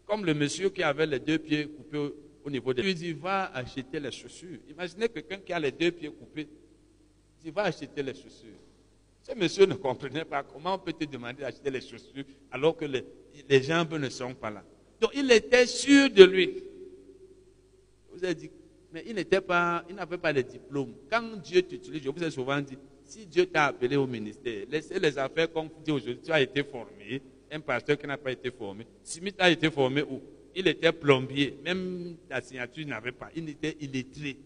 Comme 0.05 0.25
le 0.25 0.33
monsieur 0.33 0.69
qui 0.69 0.83
avait 0.83 1.05
les 1.05 1.19
deux 1.19 1.39
pieds 1.39 1.67
coupés 1.67 2.13
au, 2.43 2.49
niveau 2.49 2.73
des... 2.73 2.81
Il 2.83 2.93
dit, 2.93 3.13
va 3.13 3.53
acheter 3.53 3.99
les 4.01 4.11
chaussures. 4.11 4.59
Imaginez 4.69 5.07
quelqu'un 5.07 5.37
qui 5.37 5.53
a 5.53 5.59
les 5.59 5.71
deux 5.71 5.91
pieds 5.91 6.09
coupés. 6.09 6.49
Il 7.39 7.45
dit, 7.45 7.51
va 7.51 7.63
acheter 7.63 8.03
les 8.03 8.13
chaussures. 8.13 8.59
Ce 9.21 9.33
monsieur 9.33 9.65
ne 9.65 9.75
comprenait 9.75 10.25
pas 10.25 10.43
comment 10.43 10.75
on 10.75 10.79
peut 10.79 10.91
te 10.91 11.05
demander 11.05 11.41
d'acheter 11.43 11.69
les 11.71 11.79
chaussures 11.79 12.25
alors 12.51 12.75
que 12.75 12.83
les, 12.83 13.63
jambes 13.63 13.93
ne 13.93 14.09
sont 14.09 14.33
pas 14.33 14.51
là. 14.51 14.65
Donc 14.99 15.11
il 15.15 15.31
était 15.31 15.65
sûr 15.65 16.09
de 16.09 16.25
lui. 16.25 16.63
Vous 18.11 18.33
dit, 18.33 18.51
mais 18.91 19.05
il 19.07 19.25
pas, 19.41 19.85
il 19.89 19.95
n'avait 19.95 20.17
pas 20.17 20.33
de 20.33 20.41
diplôme. 20.41 20.93
Quand 21.09 21.37
Dieu 21.37 21.61
t'utilise, 21.61 22.03
je 22.03 22.09
vous 22.09 22.23
ai 22.23 22.29
souvent 22.29 22.59
dit, 22.59 22.77
si 23.13 23.27
Dieu 23.27 23.45
t'a 23.45 23.65
appelé 23.65 23.95
au 23.95 24.07
ministère, 24.07 24.65
laissez 24.69 24.99
les 24.99 25.17
affaires 25.19 25.51
comme 25.51 25.69
dit 25.85 25.91
aujourd'hui. 25.91 26.21
Tu 26.23 26.31
as 26.31 26.41
été 26.41 26.63
formé, 26.63 27.21
un 27.51 27.59
pasteur 27.59 27.97
qui 27.97 28.07
n'a 28.07 28.17
pas 28.17 28.31
été 28.31 28.49
formé. 28.49 28.87
Smith 29.03 29.35
a 29.37 29.51
été 29.51 29.69
formé 29.69 30.01
où? 30.01 30.19
Il 30.55 30.67
était 30.67 30.91
plombier, 30.91 31.57
même 31.63 32.15
la 32.29 32.41
signature 32.41 32.85
n'avait 32.87 33.11
pas. 33.11 33.29
Il 33.35 33.49
était 33.49 33.77
illettré. 33.79 34.37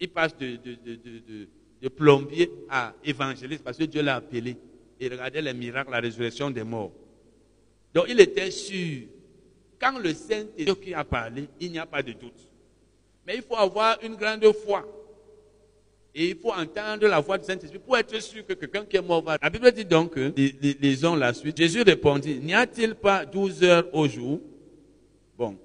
Il 0.00 0.08
passe 0.08 0.36
de, 0.36 0.56
de, 0.56 0.74
de, 0.74 1.48
de, 1.82 1.88
plombier 1.88 2.50
à 2.70 2.94
évangéliste 3.04 3.64
parce 3.64 3.76
que 3.78 3.84
Dieu 3.84 4.02
l'a 4.02 4.16
appelé. 4.16 4.56
Il 5.00 5.10
regardait 5.10 5.42
les 5.42 5.54
miracles, 5.54 5.90
la 5.90 6.00
résurrection 6.00 6.50
des 6.50 6.64
morts. 6.64 6.92
Donc 7.94 8.06
il 8.08 8.20
était 8.20 8.50
sûr. 8.50 9.06
Quand 9.80 9.98
le 9.98 10.12
Saint-Esprit 10.12 10.92
a 10.94 11.04
parlé, 11.04 11.48
il 11.60 11.72
n'y 11.72 11.78
a 11.78 11.86
pas 11.86 12.02
de 12.02 12.12
doute. 12.12 12.50
Mais 13.26 13.36
il 13.36 13.42
faut 13.42 13.56
avoir 13.56 14.02
une 14.02 14.16
grande 14.16 14.44
foi. 14.64 14.86
Et 16.20 16.30
il 16.30 16.36
faut 16.36 16.50
entendre 16.52 17.06
la 17.06 17.20
voix 17.20 17.38
du 17.38 17.44
Saint-Esprit 17.44 17.78
pour 17.78 17.96
être 17.96 18.20
sûr 18.20 18.44
que 18.44 18.52
quelqu'un 18.54 18.84
qui 18.84 18.96
est 18.96 19.00
mort 19.00 19.22
va. 19.22 19.38
La 19.40 19.48
Bible 19.48 19.70
dit 19.70 19.84
donc, 19.84 20.16
lisons 20.36 21.14
la 21.14 21.32
suite. 21.32 21.56
Jésus 21.56 21.82
répondit, 21.82 22.40
n'y 22.40 22.54
a-t-il 22.54 22.96
pas 22.96 23.24
douze 23.24 23.62
heures 23.62 23.86
au 23.92 24.08
jour? 24.08 24.40
Bon. 25.36 25.56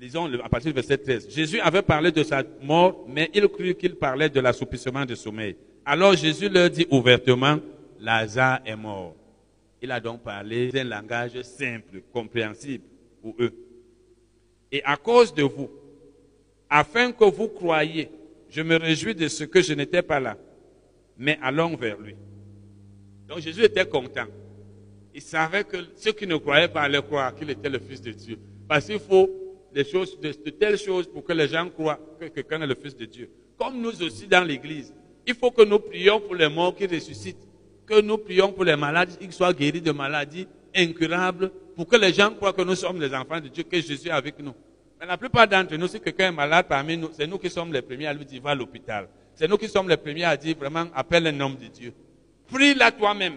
Lisons 0.00 0.28
à 0.42 0.48
partir 0.48 0.72
du 0.72 0.74
verset 0.74 0.98
13. 0.98 1.28
Jésus 1.30 1.60
avait 1.60 1.82
parlé 1.82 2.10
de 2.10 2.24
sa 2.24 2.42
mort, 2.60 3.04
mais 3.08 3.30
il 3.32 3.46
crut 3.46 3.78
qu'il 3.78 3.94
parlait 3.94 4.28
de 4.28 4.40
l'assoupissement 4.40 5.04
du 5.04 5.14
sommeil. 5.14 5.54
Alors 5.84 6.16
Jésus 6.16 6.48
leur 6.48 6.68
dit 6.68 6.88
ouvertement, 6.90 7.60
Lazare 8.00 8.62
est 8.66 8.74
mort. 8.74 9.14
Il 9.80 9.92
a 9.92 10.00
donc 10.00 10.24
parlé 10.24 10.72
d'un 10.72 10.82
langage 10.82 11.40
simple, 11.42 12.02
compréhensible 12.12 12.82
pour 13.22 13.36
eux. 13.38 13.52
Et 14.72 14.82
à 14.82 14.96
cause 14.96 15.32
de 15.32 15.44
vous, 15.44 15.70
afin 16.68 17.12
que 17.12 17.24
vous 17.24 17.46
croyiez, 17.46 18.10
je 18.52 18.60
me 18.60 18.76
réjouis 18.76 19.14
de 19.14 19.28
ce 19.28 19.44
que 19.44 19.62
je 19.62 19.72
n'étais 19.72 20.02
pas 20.02 20.20
là, 20.20 20.36
mais 21.16 21.38
allons 21.40 21.74
vers 21.74 21.98
lui. 21.98 22.14
Donc 23.26 23.38
Jésus 23.38 23.64
était 23.64 23.86
content. 23.86 24.26
Il 25.14 25.22
savait 25.22 25.64
que 25.64 25.78
ceux 25.96 26.12
qui 26.12 26.26
ne 26.26 26.36
croyaient 26.36 26.68
pas 26.68 26.82
allaient 26.82 27.00
croire 27.00 27.34
qu'il 27.34 27.48
était 27.48 27.70
le 27.70 27.78
Fils 27.78 28.02
de 28.02 28.12
Dieu. 28.12 28.38
Parce 28.68 28.86
qu'il 28.86 28.98
faut 28.98 29.30
des 29.72 29.84
choses, 29.84 30.20
de, 30.20 30.28
de 30.28 30.50
telles 30.50 30.76
choses 30.76 31.06
pour 31.06 31.24
que 31.24 31.32
les 31.32 31.48
gens 31.48 31.66
croient 31.70 31.98
que 32.20 32.26
quelqu'un 32.26 32.60
est 32.60 32.66
le 32.66 32.74
Fils 32.74 32.94
de 32.94 33.06
Dieu. 33.06 33.30
Comme 33.58 33.80
nous 33.80 34.02
aussi 34.02 34.26
dans 34.26 34.44
l'Église, 34.44 34.92
il 35.26 35.34
faut 35.34 35.50
que 35.50 35.62
nous 35.62 35.78
prions 35.78 36.20
pour 36.20 36.34
les 36.34 36.48
morts 36.50 36.76
qui 36.76 36.86
ressuscitent, 36.86 37.48
que 37.86 38.02
nous 38.02 38.18
prions 38.18 38.52
pour 38.52 38.64
les 38.64 38.76
malades 38.76 39.16
qui 39.18 39.32
soient 39.32 39.54
guéris 39.54 39.80
de 39.80 39.92
maladies 39.92 40.46
incurables, 40.74 41.50
pour 41.74 41.86
que 41.86 41.96
les 41.96 42.12
gens 42.12 42.30
croient 42.34 42.52
que 42.52 42.62
nous 42.62 42.74
sommes 42.74 43.00
les 43.00 43.14
enfants 43.14 43.40
de 43.40 43.48
Dieu, 43.48 43.62
que 43.62 43.80
Jésus 43.80 44.08
est 44.08 44.10
avec 44.10 44.38
nous. 44.40 44.52
La 45.06 45.16
plupart 45.16 45.48
d'entre 45.48 45.74
nous, 45.76 45.88
si 45.88 46.00
quelqu'un 46.00 46.28
est 46.28 46.32
malade 46.32 46.66
parmi 46.68 46.96
nous, 46.96 47.10
c'est 47.12 47.26
nous 47.26 47.38
qui 47.38 47.50
sommes 47.50 47.72
les 47.72 47.82
premiers 47.82 48.06
à 48.06 48.14
lui 48.14 48.24
dire 48.24 48.40
va 48.40 48.50
à 48.50 48.54
l'hôpital. 48.54 49.08
C'est 49.34 49.48
nous 49.48 49.56
qui 49.56 49.68
sommes 49.68 49.88
les 49.88 49.96
premiers 49.96 50.24
à 50.24 50.36
dire 50.36 50.56
vraiment 50.56 50.86
appelle 50.94 51.26
un 51.26 51.40
homme 51.40 51.56
de 51.56 51.66
Dieu. 51.66 51.92
Prie-la 52.46 52.92
toi-même. 52.92 53.34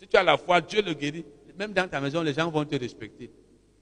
Si 0.00 0.06
tu 0.06 0.16
as 0.16 0.22
la 0.22 0.38
foi, 0.38 0.60
Dieu 0.62 0.80
le 0.80 0.94
guérit. 0.94 1.24
Même 1.58 1.72
dans 1.72 1.86
ta 1.86 2.00
maison, 2.00 2.22
les 2.22 2.32
gens 2.32 2.50
vont 2.50 2.64
te 2.64 2.76
respecter. 2.76 3.30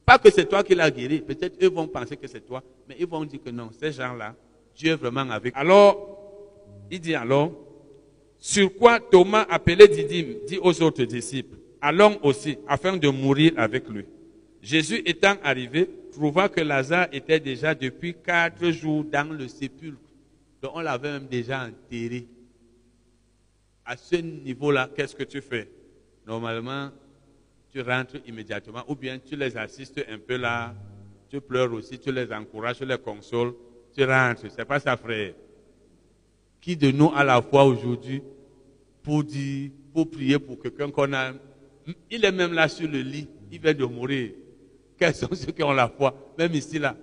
Pas 0.04 0.18
que 0.18 0.30
c'est 0.30 0.46
toi 0.46 0.64
qui 0.64 0.74
l'as 0.74 0.90
guéri. 0.90 1.20
Peut-être 1.20 1.62
eux 1.62 1.68
vont 1.68 1.86
penser 1.86 2.16
que 2.16 2.26
c'est 2.26 2.44
toi, 2.44 2.62
mais 2.88 2.96
ils 2.98 3.06
vont 3.06 3.24
dire 3.24 3.40
que 3.44 3.50
non, 3.50 3.70
ces 3.78 3.92
gens-là, 3.92 4.34
Dieu 4.76 4.92
est 4.92 4.96
vraiment 4.96 5.28
avec. 5.30 5.54
Alors, 5.56 6.18
il 6.90 7.00
dit 7.00 7.14
alors, 7.14 7.52
sur 8.38 8.74
quoi 8.76 8.98
Thomas, 8.98 9.46
appelé 9.48 9.86
Didyme, 9.86 10.34
dit 10.46 10.58
aux 10.60 10.82
autres 10.82 11.04
disciples, 11.04 11.56
allons 11.80 12.18
aussi, 12.22 12.58
afin 12.66 12.96
de 12.96 13.08
mourir 13.08 13.52
avec 13.56 13.88
lui. 13.88 14.04
Jésus 14.62 15.02
étant 15.04 15.34
arrivé, 15.42 15.88
trouva 16.14 16.48
que 16.48 16.60
Lazare 16.60 17.08
était 17.12 17.40
déjà 17.40 17.74
depuis 17.74 18.14
quatre 18.14 18.70
jours 18.70 19.04
dans 19.04 19.32
le 19.32 19.48
sépulcre. 19.48 19.98
Donc 20.62 20.72
on 20.74 20.80
l'avait 20.80 21.12
même 21.12 21.26
déjà 21.26 21.66
enterré. 21.66 22.26
À 23.84 23.96
ce 23.96 24.16
niveau-là, 24.16 24.88
qu'est-ce 24.94 25.14
que 25.14 25.24
tu 25.24 25.40
fais? 25.40 25.70
Normalement, 26.26 26.90
tu 27.70 27.82
rentres 27.82 28.16
immédiatement, 28.26 28.82
ou 28.88 28.94
bien 28.94 29.18
tu 29.18 29.36
les 29.36 29.56
assistes 29.56 30.02
un 30.08 30.18
peu 30.18 30.36
là, 30.36 30.74
tu 31.28 31.40
pleures 31.40 31.72
aussi, 31.72 31.98
tu 31.98 32.10
les 32.12 32.32
encourages, 32.32 32.78
tu 32.78 32.86
les 32.86 32.96
consoles, 32.96 33.52
tu 33.94 34.04
rentres. 34.04 34.46
C'est 34.48 34.64
pas 34.64 34.80
ça, 34.80 34.96
frère. 34.96 35.34
Qui 36.60 36.76
de 36.76 36.90
nous 36.90 37.12
a 37.14 37.24
la 37.24 37.42
foi 37.42 37.64
aujourd'hui 37.64 38.22
pour 39.02 39.22
dire, 39.22 39.70
pour 39.92 40.10
prier 40.10 40.38
pour 40.38 40.58
quelqu'un 40.58 40.90
qu'on 40.90 41.12
a, 41.12 41.32
il 42.10 42.24
est 42.24 42.32
même 42.32 42.54
là 42.54 42.68
sur 42.68 42.88
le 42.88 43.00
lit, 43.00 43.28
il 43.52 43.60
vient 43.60 43.74
de 43.74 43.84
mourir. 43.84 44.30
Quels 44.98 45.14
sont 45.14 45.34
ceux 45.34 45.52
qui 45.52 45.62
ont 45.62 45.72
la 45.72 45.88
foi, 45.88 46.14
même 46.38 46.54
ici 46.54 46.78
là 46.78 46.96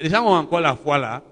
Les 0.00 0.08
gens 0.08 0.24
ont 0.24 0.34
encore 0.36 0.60
la 0.60 0.74
foi 0.74 0.98
là. 0.98 1.22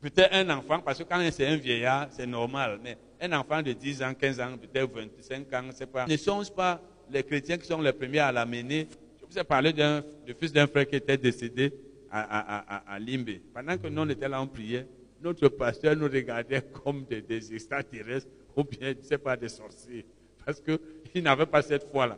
Peut-être 0.00 0.32
un 0.32 0.48
enfant, 0.50 0.78
parce 0.80 0.98
que 0.98 1.04
quand 1.04 1.20
c'est 1.32 1.46
un 1.46 1.56
vieillard, 1.56 2.08
c'est 2.10 2.26
normal, 2.26 2.78
mais 2.82 2.96
un 3.20 3.32
enfant 3.32 3.62
de 3.62 3.72
10 3.72 4.02
ans, 4.02 4.14
15 4.14 4.40
ans, 4.40 4.56
peut-être 4.56 4.90
25 4.92 5.52
ans, 5.54 5.68
c'est 5.74 5.90
pas. 5.90 6.06
Ne 6.06 6.16
sont 6.16 6.42
pas 6.54 6.80
les 7.10 7.22
chrétiens 7.22 7.58
qui 7.58 7.66
sont 7.66 7.80
les 7.80 7.92
premiers 7.92 8.20
à 8.20 8.30
l'amener. 8.30 8.86
Je 9.20 9.26
vous 9.26 9.38
ai 9.38 9.44
parlé 9.44 9.72
du 9.72 10.34
fils 10.38 10.52
d'un 10.52 10.66
frère 10.66 10.86
qui 10.86 10.96
était 10.96 11.16
décédé 11.16 11.72
à, 12.10 12.92
à, 12.94 12.98
Limbe. 12.98 13.30
Pendant 13.52 13.76
que 13.76 13.88
nous 13.88 14.02
on 14.02 14.08
était 14.08 14.28
là 14.28 14.40
en 14.40 14.46
prière, 14.46 14.84
notre 15.20 15.48
pasteur 15.48 15.96
nous 15.96 16.06
regardait 16.08 16.62
comme 16.84 17.04
des, 17.04 17.20
des 17.20 17.54
extraterrestres 17.54 18.28
ou 18.56 18.64
bien, 18.64 18.92
je 18.92 18.98
ne 18.98 19.02
sais 19.02 19.18
pas, 19.18 19.36
des 19.36 19.48
sorciers. 19.48 20.06
Parce 20.44 20.60
qu'il 20.60 21.22
n'avait 21.22 21.46
pas 21.46 21.60
cette 21.62 21.90
foi-là. 21.90 22.16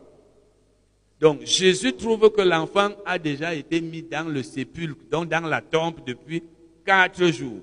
Donc, 1.20 1.44
Jésus 1.44 1.92
trouve 1.92 2.30
que 2.30 2.40
l'enfant 2.40 2.90
a 3.04 3.18
déjà 3.18 3.54
été 3.54 3.80
mis 3.80 4.02
dans 4.02 4.26
le 4.26 4.42
sépulcre, 4.42 5.02
donc 5.10 5.28
dans 5.28 5.46
la 5.46 5.60
tombe 5.60 5.96
depuis 6.06 6.42
quatre 6.84 7.26
jours. 7.26 7.60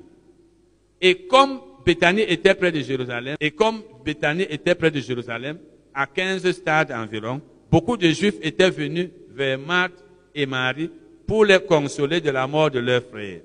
Et 1.02 1.26
comme 1.26 1.60
Bethanie 1.84 2.22
était 2.22 2.54
près 2.54 2.72
de 2.72 2.82
Jérusalem, 2.82 3.36
et 3.40 3.50
comme 3.50 3.82
Bethanie 4.06 4.46
était 4.48 4.76
près 4.76 4.92
de 4.92 5.00
Jérusalem, 5.00 5.58
à 5.94 6.06
15 6.06 6.52
stades 6.52 6.92
environ, 6.92 7.42
beaucoup 7.72 7.98
de 7.98 8.10
Juifs 8.10 8.38
étaient 8.44 8.70
venus 8.70 9.10
vers 9.30 9.58
Marthe 9.58 10.04
et 10.36 10.46
Marie 10.46 10.92
pour 11.26 11.44
les 11.44 11.60
consoler 11.60 12.22
de 12.22 12.30
la 12.30 12.46
mort 12.46 12.70
de 12.70 12.80
leur 12.80 13.02
frère. 13.02 13.42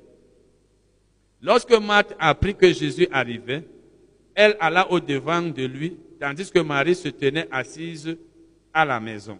Lorsque 1.41 1.73
Marthe 1.73 2.15
apprit 2.19 2.55
que 2.55 2.71
Jésus 2.71 3.09
arrivait, 3.11 3.65
elle 4.35 4.57
alla 4.61 4.91
au 4.91 5.01
devant 5.01 5.41
de 5.41 5.65
lui, 5.65 5.97
tandis 6.21 6.51
que 6.51 6.61
Marie 6.61 6.95
se 6.95 7.09
tenait 7.09 7.49
assise 7.51 8.17
à 8.75 8.85
la 8.85 9.01
maison. 9.01 9.39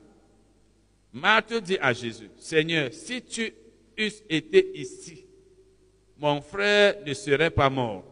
Marthe 1.12 1.54
dit 1.62 1.78
à 1.80 1.92
Jésus, 1.92 2.30
Seigneur, 2.38 2.92
si 2.92 3.22
tu 3.22 3.52
eusses 3.98 4.22
été 4.28 4.78
ici, 4.78 5.24
mon 6.18 6.40
frère 6.40 6.96
ne 7.06 7.12
serait 7.12 7.50
pas 7.50 7.68
mort. 7.68 8.04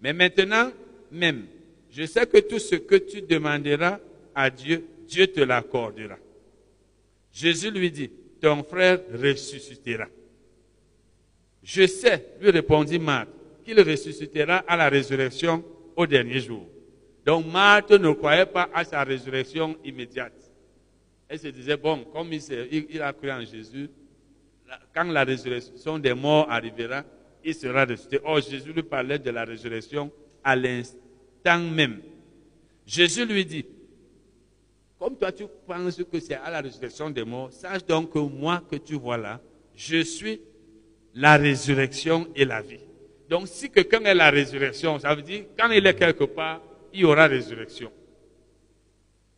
Mais 0.00 0.12
maintenant 0.12 0.72
même, 1.12 1.46
je 1.90 2.04
sais 2.04 2.26
que 2.26 2.38
tout 2.38 2.58
ce 2.58 2.74
que 2.74 2.96
tu 2.96 3.22
demanderas 3.22 4.00
à 4.34 4.50
Dieu, 4.50 4.84
Dieu 5.06 5.28
te 5.28 5.40
l'accordera. 5.40 6.16
Jésus 7.32 7.70
lui 7.70 7.90
dit, 7.90 8.10
ton 8.40 8.64
frère 8.64 9.00
ressuscitera. 9.12 10.06
Je 11.62 11.86
sais, 11.86 12.26
lui 12.40 12.50
répondit 12.50 12.98
Marthe, 12.98 13.28
qu'il 13.64 13.80
ressuscitera 13.80 14.58
à 14.58 14.76
la 14.76 14.88
résurrection 14.88 15.64
au 15.96 16.06
dernier 16.06 16.40
jour. 16.40 16.66
Donc 17.24 17.46
Marthe 17.46 17.92
ne 17.92 18.12
croyait 18.12 18.46
pas 18.46 18.68
à 18.74 18.84
sa 18.84 19.02
résurrection 19.04 19.76
immédiate. 19.84 20.43
Elle 21.34 21.40
se 21.40 21.48
disait, 21.48 21.76
bon, 21.76 22.04
comme 22.12 22.32
il, 22.32 23.02
a 23.02 23.12
cru 23.12 23.28
en 23.32 23.40
Jésus, 23.44 23.90
quand 24.94 25.02
la 25.02 25.24
résurrection 25.24 25.98
des 25.98 26.14
morts 26.14 26.46
arrivera, 26.48 27.02
il 27.42 27.52
sera 27.52 27.84
ressuscité. 27.84 28.20
Or, 28.22 28.40
Jésus 28.40 28.72
lui 28.72 28.84
parlait 28.84 29.18
de 29.18 29.30
la 29.30 29.44
résurrection 29.44 30.12
à 30.44 30.54
l'instant 30.54 31.58
même. 31.58 31.98
Jésus 32.86 33.26
lui 33.26 33.44
dit, 33.44 33.66
comme 34.96 35.16
toi 35.16 35.32
tu 35.32 35.42
penses 35.66 36.00
que 36.04 36.20
c'est 36.20 36.34
à 36.36 36.52
la 36.52 36.60
résurrection 36.60 37.10
des 37.10 37.24
morts, 37.24 37.52
sache 37.52 37.84
donc 37.84 38.12
que 38.12 38.20
moi 38.20 38.62
que 38.70 38.76
tu 38.76 38.94
vois 38.94 39.16
là, 39.16 39.40
je 39.74 40.04
suis 40.04 40.40
la 41.16 41.36
résurrection 41.36 42.28
et 42.36 42.44
la 42.44 42.62
vie. 42.62 42.78
Donc 43.28 43.48
si 43.48 43.68
quelqu'un 43.70 44.04
est 44.04 44.14
la 44.14 44.30
résurrection, 44.30 45.00
ça 45.00 45.12
veut 45.16 45.22
dire 45.22 45.46
quand 45.58 45.68
il 45.72 45.84
est 45.84 45.94
quelque 45.94 46.24
part, 46.24 46.60
il 46.92 47.00
y 47.00 47.04
aura 47.04 47.26
résurrection. 47.26 47.90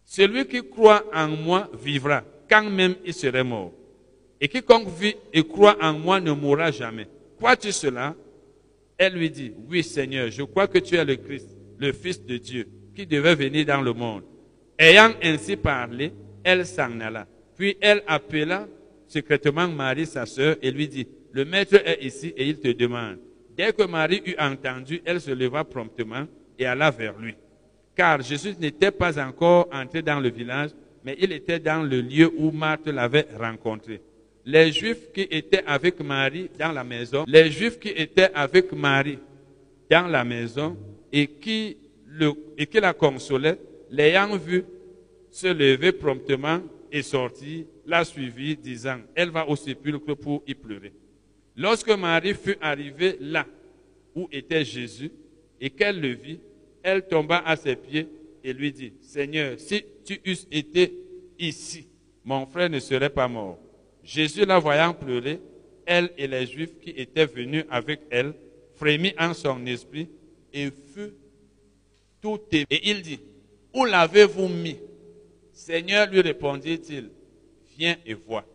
Celui 0.06 0.46
qui 0.46 0.62
croit 0.62 1.04
en 1.12 1.28
moi 1.28 1.68
vivra, 1.82 2.22
quand 2.48 2.70
même 2.70 2.94
il 3.04 3.12
serait 3.12 3.42
mort. 3.42 3.72
Et 4.40 4.46
quiconque 4.48 4.88
vit 4.88 5.16
et 5.32 5.42
croit 5.42 5.76
en 5.82 5.94
moi 5.94 6.20
ne 6.20 6.30
mourra 6.30 6.70
jamais. 6.70 7.08
Crois-tu 7.36 7.72
cela? 7.72 8.14
Elle 8.96 9.14
lui 9.14 9.28
dit, 9.28 9.52
oui 9.68 9.82
Seigneur, 9.82 10.30
je 10.30 10.44
crois 10.44 10.68
que 10.68 10.78
tu 10.78 10.94
es 10.94 11.04
le 11.04 11.16
Christ, 11.16 11.48
le 11.78 11.92
Fils 11.92 12.24
de 12.24 12.36
Dieu, 12.36 12.68
qui 12.94 13.04
devait 13.04 13.34
venir 13.34 13.66
dans 13.66 13.82
le 13.82 13.92
monde. 13.92 14.22
Ayant 14.78 15.12
ainsi 15.22 15.56
parlé, 15.56 16.12
elle 16.44 16.64
s'en 16.64 17.00
alla. 17.00 17.26
Puis 17.56 17.76
elle 17.80 18.02
appela 18.06 18.68
secrètement 19.08 19.68
Marie, 19.68 20.06
sa 20.06 20.24
sœur, 20.24 20.56
et 20.62 20.70
lui 20.70 20.88
dit, 20.88 21.08
le 21.32 21.44
maître 21.44 21.74
est 21.84 22.02
ici 22.02 22.32
et 22.36 22.48
il 22.48 22.60
te 22.60 22.68
demande. 22.68 23.18
Dès 23.56 23.72
que 23.72 23.82
Marie 23.82 24.22
eut 24.24 24.36
entendu, 24.38 25.02
elle 25.04 25.20
se 25.20 25.32
leva 25.32 25.64
promptement 25.64 26.26
et 26.58 26.64
alla 26.64 26.90
vers 26.90 27.18
lui. 27.18 27.34
Car 27.96 28.20
Jésus 28.20 28.54
n'était 28.60 28.90
pas 28.90 29.18
encore 29.18 29.68
entré 29.72 30.02
dans 30.02 30.20
le 30.20 30.28
village, 30.28 30.70
mais 31.02 31.16
il 31.18 31.32
était 31.32 31.58
dans 31.58 31.82
le 31.82 32.00
lieu 32.02 32.30
où 32.36 32.50
Marthe 32.50 32.88
l'avait 32.88 33.26
rencontré. 33.38 34.02
Les 34.44 34.70
Juifs 34.70 35.10
qui 35.12 35.22
étaient 35.22 35.64
avec 35.66 35.98
Marie 36.00 36.50
dans 36.58 36.72
la 36.72 36.84
maison, 36.84 37.24
les 37.26 37.50
Juifs 37.50 37.80
qui 37.80 37.88
étaient 37.88 38.30
avec 38.34 38.70
Marie 38.72 39.18
dans 39.90 40.06
la 40.08 40.24
maison 40.24 40.76
et 41.10 41.26
qui, 41.26 41.76
la 42.74 42.92
consolaient, 42.92 43.58
l'ayant 43.90 44.36
vue 44.36 44.64
se 45.30 45.46
lever 45.46 45.92
promptement 45.92 46.60
et 46.92 47.02
sortir, 47.02 47.64
l'a 47.86 48.04
suivie, 48.04 48.56
disant, 48.56 48.98
elle 49.14 49.30
va 49.30 49.48
au 49.48 49.56
sépulcre 49.56 50.14
pour 50.14 50.42
y 50.46 50.54
pleurer. 50.54 50.92
Lorsque 51.56 51.90
Marie 51.90 52.34
fut 52.34 52.58
arrivée 52.60 53.16
là 53.20 53.46
où 54.14 54.28
était 54.30 54.64
Jésus 54.64 55.10
et 55.60 55.70
qu'elle 55.70 56.00
le 56.00 56.08
vit, 56.08 56.40
elle 56.86 57.04
tomba 57.04 57.38
à 57.44 57.56
ses 57.56 57.74
pieds 57.74 58.06
et 58.44 58.52
lui 58.52 58.70
dit, 58.70 58.92
Seigneur, 59.02 59.58
si 59.58 59.84
tu 60.04 60.20
eusses 60.24 60.46
été 60.52 60.96
ici, 61.36 61.88
mon 62.24 62.46
frère 62.46 62.70
ne 62.70 62.78
serait 62.78 63.10
pas 63.10 63.26
mort. 63.26 63.58
Jésus 64.04 64.44
la 64.44 64.60
voyant 64.60 64.94
pleurer, 64.94 65.40
elle 65.84 66.12
et 66.16 66.28
les 66.28 66.46
Juifs 66.46 66.78
qui 66.78 66.90
étaient 66.90 67.26
venus 67.26 67.64
avec 67.68 68.02
elle, 68.08 68.34
frémit 68.76 69.14
en 69.18 69.34
son 69.34 69.66
esprit 69.66 70.08
et 70.52 70.70
fut 70.70 71.12
tout 72.20 72.38
ému. 72.52 72.66
Et 72.70 72.88
il 72.90 73.02
dit, 73.02 73.18
où 73.74 73.84
l'avez-vous 73.84 74.46
mis? 74.46 74.78
Seigneur, 75.52 76.08
lui 76.08 76.20
répondit-il, 76.20 77.10
viens 77.76 77.96
et 78.06 78.14
vois. 78.14 78.46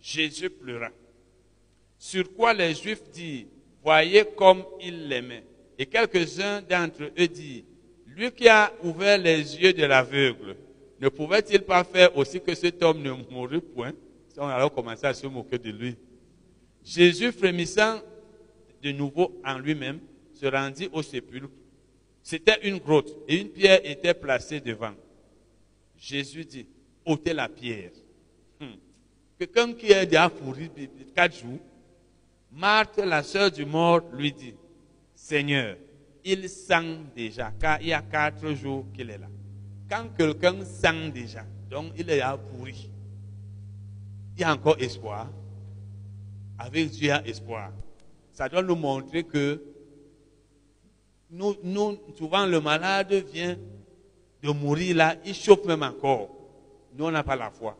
Jésus 0.00 0.50
pleura. 0.50 0.90
Sur 1.98 2.32
quoi 2.32 2.54
les 2.54 2.74
Juifs 2.74 3.10
dirent, 3.10 3.46
voyez 3.82 4.24
comme 4.36 4.62
il 4.80 5.08
l'aimait. 5.08 5.42
Et 5.78 5.86
quelques-uns 5.86 6.62
d'entre 6.62 7.10
eux 7.18 7.28
dirent, 7.28 7.64
lui 8.06 8.32
qui 8.32 8.48
a 8.48 8.72
ouvert 8.82 9.18
les 9.18 9.56
yeux 9.56 9.72
de 9.72 9.84
l'aveugle, 9.84 10.56
ne 11.00 11.08
pouvait-il 11.08 11.60
pas 11.60 11.84
faire 11.84 12.16
aussi 12.16 12.40
que 12.40 12.54
cet 12.54 12.82
homme 12.82 13.02
ne 13.02 13.12
mourût 13.30 13.60
point? 13.60 13.92
On 14.38 14.46
alors 14.46 14.72
commencé 14.72 15.06
à 15.06 15.14
se 15.14 15.26
moquer 15.26 15.58
de 15.58 15.70
lui. 15.70 15.96
Jésus, 16.82 17.32
frémissant 17.32 18.00
de 18.82 18.92
nouveau 18.92 19.40
en 19.44 19.58
lui-même, 19.58 20.00
se 20.32 20.46
rendit 20.46 20.88
au 20.92 21.02
sépulcre. 21.02 21.50
C'était 22.22 22.58
une 22.62 22.78
grotte 22.78 23.14
et 23.28 23.40
une 23.40 23.48
pierre 23.48 23.80
était 23.84 24.14
placée 24.14 24.60
devant. 24.60 24.94
Jésus 25.96 26.44
dit, 26.44 26.66
ôtez 27.04 27.32
la 27.32 27.48
pierre. 27.48 27.92
Hmm. 28.60 28.74
Quelqu'un 29.38 29.72
qui 29.74 29.92
est 29.92 30.06
déjà 30.06 30.28
pourri 30.28 30.70
quatre 31.14 31.36
jours, 31.36 31.60
Marthe, 32.52 32.98
la 32.98 33.22
sœur 33.22 33.50
du 33.50 33.64
mort, 33.64 34.00
lui 34.12 34.32
dit, 34.32 34.54
Seigneur, 35.26 35.76
il 36.24 36.48
sent 36.48 36.98
déjà, 37.16 37.52
car 37.58 37.80
il 37.80 37.88
y 37.88 37.92
a 37.92 38.00
quatre 38.00 38.52
jours 38.52 38.84
qu'il 38.94 39.10
est 39.10 39.18
là. 39.18 39.26
Quand 39.90 40.06
quelqu'un 40.16 40.64
sent 40.64 41.10
déjà, 41.10 41.44
donc 41.68 41.86
il 41.96 42.02
est 42.02 42.14
déjà 42.14 42.36
pourri, 42.36 42.88
il 44.36 44.40
y 44.40 44.44
a 44.44 44.52
encore 44.52 44.76
espoir. 44.78 45.28
Avec 46.56 46.90
Dieu, 46.90 47.02
il 47.02 47.08
y 47.08 47.10
a 47.10 47.26
espoir. 47.26 47.72
Ça 48.30 48.48
doit 48.48 48.62
nous 48.62 48.76
montrer 48.76 49.24
que 49.24 49.60
nous, 51.28 51.56
nous, 51.64 51.98
souvent 52.16 52.46
le 52.46 52.60
malade 52.60 53.12
vient 53.32 53.58
de 54.44 54.50
mourir 54.50 54.94
là, 54.94 55.16
il 55.24 55.34
chauffe 55.34 55.64
même 55.64 55.82
encore. 55.82 56.30
Nous, 56.96 57.04
on 57.04 57.22
pas 57.24 57.34
la 57.34 57.50
foi. 57.50 57.76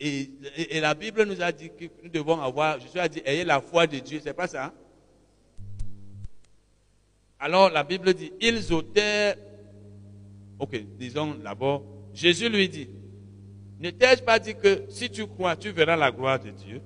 Et, 0.00 0.30
et, 0.56 0.80
la 0.80 0.94
Bible 0.94 1.24
nous 1.24 1.42
a 1.42 1.52
dit 1.52 1.68
que 1.78 1.84
nous 2.02 2.08
devons 2.08 2.40
avoir, 2.40 2.80
Jésus 2.80 2.98
a 2.98 3.06
dit, 3.06 3.20
ayez 3.26 3.44
la 3.44 3.60
foi 3.60 3.86
de 3.86 3.98
Dieu, 3.98 4.18
c'est 4.24 4.32
pas 4.32 4.48
ça? 4.48 4.72
Alors 7.38 7.70
la 7.70 7.84
Bible 7.84 8.14
dit, 8.14 8.32
ils 8.40 8.72
ôtèrent, 8.72 9.36
ok, 10.58 10.76
disons 10.98 11.34
d'abord, 11.34 11.84
Jésus 12.14 12.48
lui 12.48 12.68
dit, 12.68 12.88
ne 13.78 13.90
t'ai-je 13.90 14.22
pas 14.22 14.38
dit 14.38 14.54
que 14.54 14.84
si 14.88 15.10
tu 15.10 15.26
crois, 15.26 15.54
tu 15.56 15.70
verras 15.70 15.96
la 15.96 16.10
gloire 16.10 16.40
de 16.40 16.50
Dieu? 16.50 16.80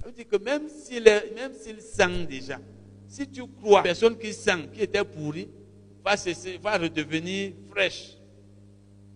Ça 0.00 0.06
veut 0.06 0.12
dire 0.12 0.28
que 0.28 0.36
même 0.36 0.68
s'il 0.68 1.02
même 1.02 1.52
s'il 1.54 1.80
sent 1.80 2.26
déjà, 2.28 2.60
si 3.08 3.28
tu 3.28 3.42
crois, 3.46 3.82
personne 3.82 4.16
qui 4.16 4.32
sent, 4.32 4.68
qui 4.72 4.82
était 4.82 5.04
pourrie, 5.04 5.48
va, 6.04 6.16
cesser, 6.16 6.58
va 6.58 6.78
redevenir 6.78 7.52
fraîche. 7.70 8.16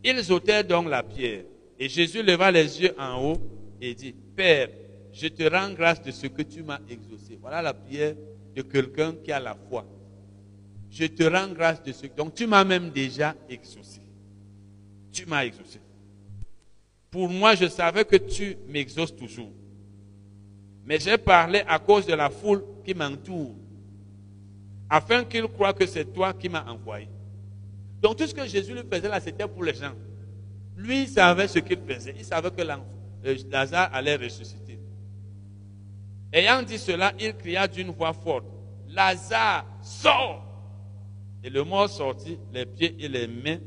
Ils 0.03 0.33
ôtèrent 0.33 0.65
donc 0.65 0.89
la 0.89 1.03
pierre. 1.03 1.44
Et 1.78 1.89
Jésus 1.89 2.23
leva 2.23 2.51
les 2.51 2.83
yeux 2.83 2.94
en 2.99 3.23
haut 3.25 3.39
et 3.81 3.94
dit, 3.94 4.15
Père, 4.35 4.69
je 5.12 5.28
te 5.28 5.43
rends 5.43 5.73
grâce 5.73 6.03
de 6.03 6.10
ce 6.10 6.26
que 6.26 6.43
tu 6.43 6.62
m'as 6.62 6.81
exaucé. 6.89 7.39
Voilà 7.41 7.62
la 7.62 7.75
prière 7.75 8.15
de 8.55 8.62
quelqu'un 8.62 9.15
qui 9.15 9.33
a 9.33 9.41
la 9.41 9.55
foi. 9.69 9.87
Je 10.90 11.06
te 11.06 11.23
rends 11.23 11.49
grâce 11.49 11.83
de 11.83 11.92
ce. 11.92 12.06
Donc 12.08 12.35
tu 12.35 12.47
m'as 12.47 12.65
même 12.65 12.90
déjà 12.90 13.35
exaucé. 13.49 14.01
Tu 15.12 15.24
m'as 15.26 15.44
exaucé. 15.44 15.81
Pour 17.10 17.28
moi, 17.28 17.55
je 17.55 17.69
savais 17.69 18.05
que 18.05 18.17
tu 18.17 18.56
m'exauces 18.69 19.15
toujours. 19.15 19.53
Mais 20.85 20.99
j'ai 20.99 21.19
parlé 21.19 21.62
à 21.67 21.78
cause 21.78 22.06
de 22.06 22.15
la 22.15 22.31
foule 22.31 22.65
qui 22.85 22.94
m'entoure, 22.94 23.55
afin 24.89 25.24
qu'ils 25.24 25.47
croient 25.47 25.73
que 25.73 25.87
c'est 25.87 26.12
toi 26.12 26.33
qui 26.33 26.49
m'as 26.49 26.65
envoyé. 26.65 27.08
Donc 28.01 28.17
tout 28.17 28.26
ce 28.26 28.35
que 28.35 28.47
Jésus 28.47 28.74
lui 28.74 28.83
faisait 28.90 29.08
là, 29.08 29.21
c'était 29.21 29.47
pour 29.47 29.62
les 29.62 29.74
gens. 29.74 29.92
Lui, 30.76 31.03
il 31.03 31.08
savait 31.08 31.47
ce 31.47 31.58
qu'il 31.58 31.78
faisait. 31.78 32.15
Il 32.19 32.24
savait 32.24 32.51
que 32.51 32.62
euh, 32.62 33.37
Lazare 33.51 33.90
allait 33.92 34.17
ressusciter. 34.17 34.81
Ayant 36.33 36.62
dit 36.62 36.78
cela, 36.78 37.12
il 37.21 37.37
cria 37.37 37.69
d'une 37.69 37.90
voix 37.90 38.12
forte, 38.12 38.47
Lazare, 38.89 39.67
sors 39.83 40.49
Et 41.42 41.51
le 41.51 41.65
mort 41.65 41.89
sortit, 41.89 42.39
les 42.53 42.67
pieds 42.67 42.94
et 42.99 43.08
les 43.08 43.26
mains 43.26 43.58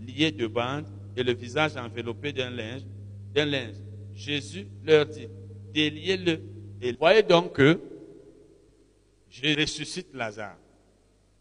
liés 0.00 0.30
de 0.30 0.46
bandes 0.46 0.86
et 1.16 1.22
le 1.22 1.32
visage 1.32 1.76
enveloppé 1.76 2.32
d'un 2.32 2.50
linge, 2.50 2.82
d'un 3.34 3.46
linge. 3.46 3.74
Jésus 4.14 4.66
leur 4.84 5.06
dit, 5.06 5.28
déliez-le. 5.72 6.40
Et 6.80 6.92
voyez 6.92 7.22
donc 7.22 7.54
que 7.54 7.80
je 9.30 9.60
ressuscite 9.60 10.08
Lazare. 10.14 10.56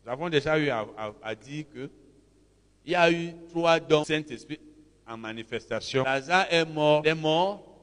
Nous 0.04 0.12
avons 0.12 0.30
déjà 0.30 0.58
eu 0.60 0.70
à, 0.70 1.36
dire 1.36 1.66
que 1.74 1.90
il 2.86 2.92
y 2.92 2.96
a 2.96 3.12
eu 3.12 3.34
trois 3.50 3.80
dons 3.80 4.04
Saint-Esprit 4.04 4.60
en 5.08 5.18
manifestation. 5.18 6.04
Lazare 6.04 6.48
est 6.52 6.66
mort, 6.66 7.04
mort, 7.16 7.76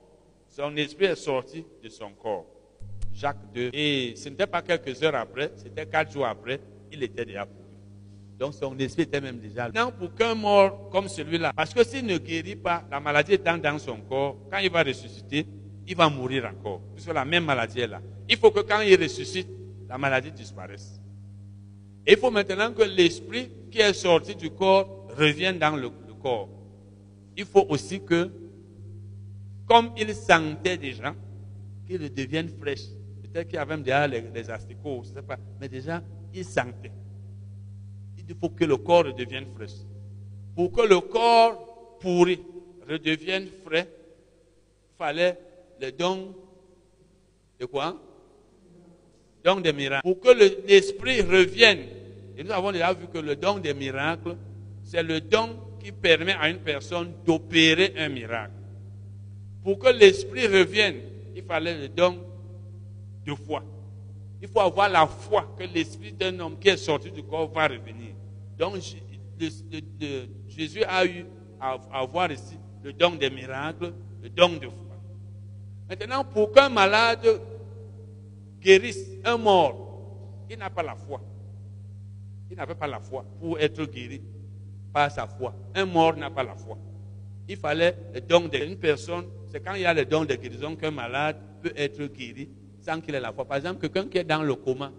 son 0.49 0.77
esprit 0.77 1.07
est 1.07 1.17
sorti 1.17 1.65
de 1.83 1.89
son 1.89 2.11
corps. 2.13 2.47
Jacques 3.15 3.53
2. 3.55 3.71
Et 3.73 4.15
ce 4.17 4.29
n'était 4.29 4.47
pas 4.47 4.63
quelques 4.63 5.03
heures 5.03 5.15
après, 5.15 5.53
c'était 5.57 5.87
quatre 5.87 6.13
jours 6.13 6.27
après, 6.27 6.61
il 6.91 7.03
était 7.03 7.25
déjà. 7.25 7.47
Donc 8.43 8.55
son 8.55 8.77
esprit 8.81 9.03
était 9.03 9.21
même 9.21 9.39
déjà. 9.39 9.69
Non, 9.69 9.93
pour 9.97 10.13
qu'un 10.17 10.35
mort 10.35 10.91
comme 10.91 11.07
celui-là, 11.07 11.53
parce 11.55 11.73
que 11.73 11.85
s'il 11.85 12.05
ne 12.05 12.19
guérit 12.19 12.57
pas, 12.57 12.83
la 12.91 12.99
maladie 12.99 13.35
étant 13.35 13.57
dans 13.57 13.79
son 13.79 13.99
corps, 13.99 14.37
quand 14.51 14.59
il 14.59 14.69
va 14.69 14.83
ressusciter, 14.83 15.47
il 15.87 15.95
va 15.95 16.09
mourir 16.09 16.51
encore, 16.53 16.81
puisque 16.93 17.15
la 17.15 17.25
même 17.25 17.45
maladie 17.45 17.79
est 17.79 17.87
là. 17.87 18.01
Il 18.29 18.37
faut 18.37 18.51
que 18.51 18.59
quand 18.59 18.81
il 18.81 19.01
ressuscite, 19.01 19.47
la 19.89 19.97
maladie 19.97 20.33
disparaisse. 20.33 21.01
Il 22.05 22.17
faut 22.17 22.33
maintenant 22.33 22.73
que 22.73 22.83
l'esprit 22.83 23.49
qui 23.71 23.79
est 23.79 23.93
sorti 23.93 24.35
du 24.35 24.51
corps 24.51 25.07
revienne 25.17 25.61
dans 25.61 25.77
le 25.77 25.89
corps 26.21 26.49
il 27.37 27.45
faut 27.45 27.65
aussi 27.69 28.01
que, 28.03 28.29
comme 29.67 29.93
il 29.97 30.13
sentait 30.17 30.77
déjà, 30.77 31.15
qu'il 31.87 32.13
devienne 32.13 32.49
fraîche. 32.49 32.89
Peut-être 33.23 33.47
qu'il 33.47 33.57
y 33.57 33.59
avait 33.59 33.77
même 33.77 33.85
déjà 33.85 34.09
les, 34.09 34.51
asticots, 34.51 35.03
je 35.05 35.11
ne 35.11 35.15
sais 35.15 35.23
pas, 35.23 35.37
mais 35.61 35.69
déjà, 35.69 36.03
il 36.35 36.45
sentait. 36.45 36.91
Il 38.29 38.35
faut 38.37 38.51
que 38.51 38.65
le 38.65 38.77
corps 38.77 39.05
redevienne 39.05 39.47
fraîche. 39.55 39.81
Pour 40.55 40.73
que 40.73 40.83
le 40.83 41.01
corps 41.01 41.99
pourri 42.01 42.41
redevienne 42.89 43.49
frais, 43.65 43.89
il 43.89 44.97
fallait 44.99 45.39
le 45.81 45.91
don 45.93 46.35
de 47.59 47.67
quoi? 47.67 48.01
Don 49.45 49.61
des 49.61 49.73
miracles. 49.73 50.03
Pour 50.03 50.21
que 50.21 50.31
l'esprit 50.67 51.21
revienne, 51.23 51.87
et 52.37 52.45
nous 52.45 52.53
avons 52.53 52.73
déjà 52.73 52.93
vu 52.93 53.07
que 53.13 53.19
le 53.19 53.37
don 53.37 53.59
des 53.59 53.75
miracles, 53.75 54.37
c'est 54.85 55.03
le 55.03 55.21
don 55.21 55.57
qui 55.81 55.93
permet 55.93 56.35
à 56.35 56.49
une 56.49 56.59
personne 56.59 57.13
d'opérer 57.25 57.95
un 57.97 58.09
miracle. 58.09 58.53
Pour 59.63 59.79
que 59.79 59.89
l'esprit 59.89 60.47
revienne, 60.47 61.01
il 61.35 61.43
fallait 61.43 61.79
le 61.79 61.89
don 61.89 62.19
de 63.27 63.35
foi. 63.35 63.63
Il 64.41 64.49
faut 64.49 64.61
avoir 64.61 64.89
la 64.89 65.07
foi 65.07 65.55
que 65.57 65.65
l'esprit 65.65 66.13
d'un 66.13 66.39
homme 66.41 66.59
qui 66.59 66.69
est 66.69 66.77
sorti 66.77 67.11
du 67.11 67.23
corps 67.23 67.51
va 67.53 67.69
revenir. 67.69 68.12
Donc 68.59 68.77
Jésus 70.49 70.85
a 70.85 71.05
eu 71.07 71.27
à 71.61 71.79
avoir 71.93 72.31
ici 72.31 72.59
le 72.83 72.93
don 72.93 73.13
des 73.13 73.31
miracles, 73.31 73.93
le 74.23 74.29
don 74.29 74.51
de 74.55 74.67
foi. 74.69 74.97
Maintenant, 75.89 76.25
pour 76.25 76.53
qu'un 76.53 76.69
malade 76.69 77.41
guérisse 78.61 79.07
un 79.25 79.37
mort, 79.37 80.47
il 80.51 80.59
n'a 80.59 80.71
pas 80.71 80.83
la 80.83 80.95
foi? 80.95 81.21
Il 82.51 82.57
n'avait 82.57 82.75
pas 82.75 82.87
la 82.87 83.01
foi 83.01 83.25
pour 83.41 83.59
être 83.59 83.85
guéri 83.85 84.21
par 84.93 85.11
sa 85.11 85.27
foi? 85.27 85.55
Un 85.75 85.87
mort 85.87 86.17
n'a 86.17 86.31
pas 86.31 86.43
la 86.43 86.55
foi. 86.55 86.77
Il 87.49 87.57
fallait 87.57 87.97
le 88.15 88.21
don 88.21 88.49
d'une 88.49 88.77
personne. 88.77 89.27
C'est 89.51 89.61
quand 89.61 89.75
il 89.75 89.83
y 89.83 89.87
a 89.87 89.95
le 89.95 90.05
don 90.05 90.25
de 90.25 90.35
guérison 90.35 90.77
qu'un 90.77 90.91
malade 90.91 91.37
peut 91.63 91.73
être 91.77 92.05
guéri 92.07 92.49
sans 92.81 93.01
qu'il 93.01 93.15
ait 93.15 93.21
la 93.21 93.33
foi. 93.33 93.45
Par 93.45 93.57
exemple, 93.57 93.81
quelqu'un 93.81 94.09
qui 94.09 94.19
est 94.19 94.25
dans 94.25 94.43
le 94.43 94.55
coma 94.55 94.93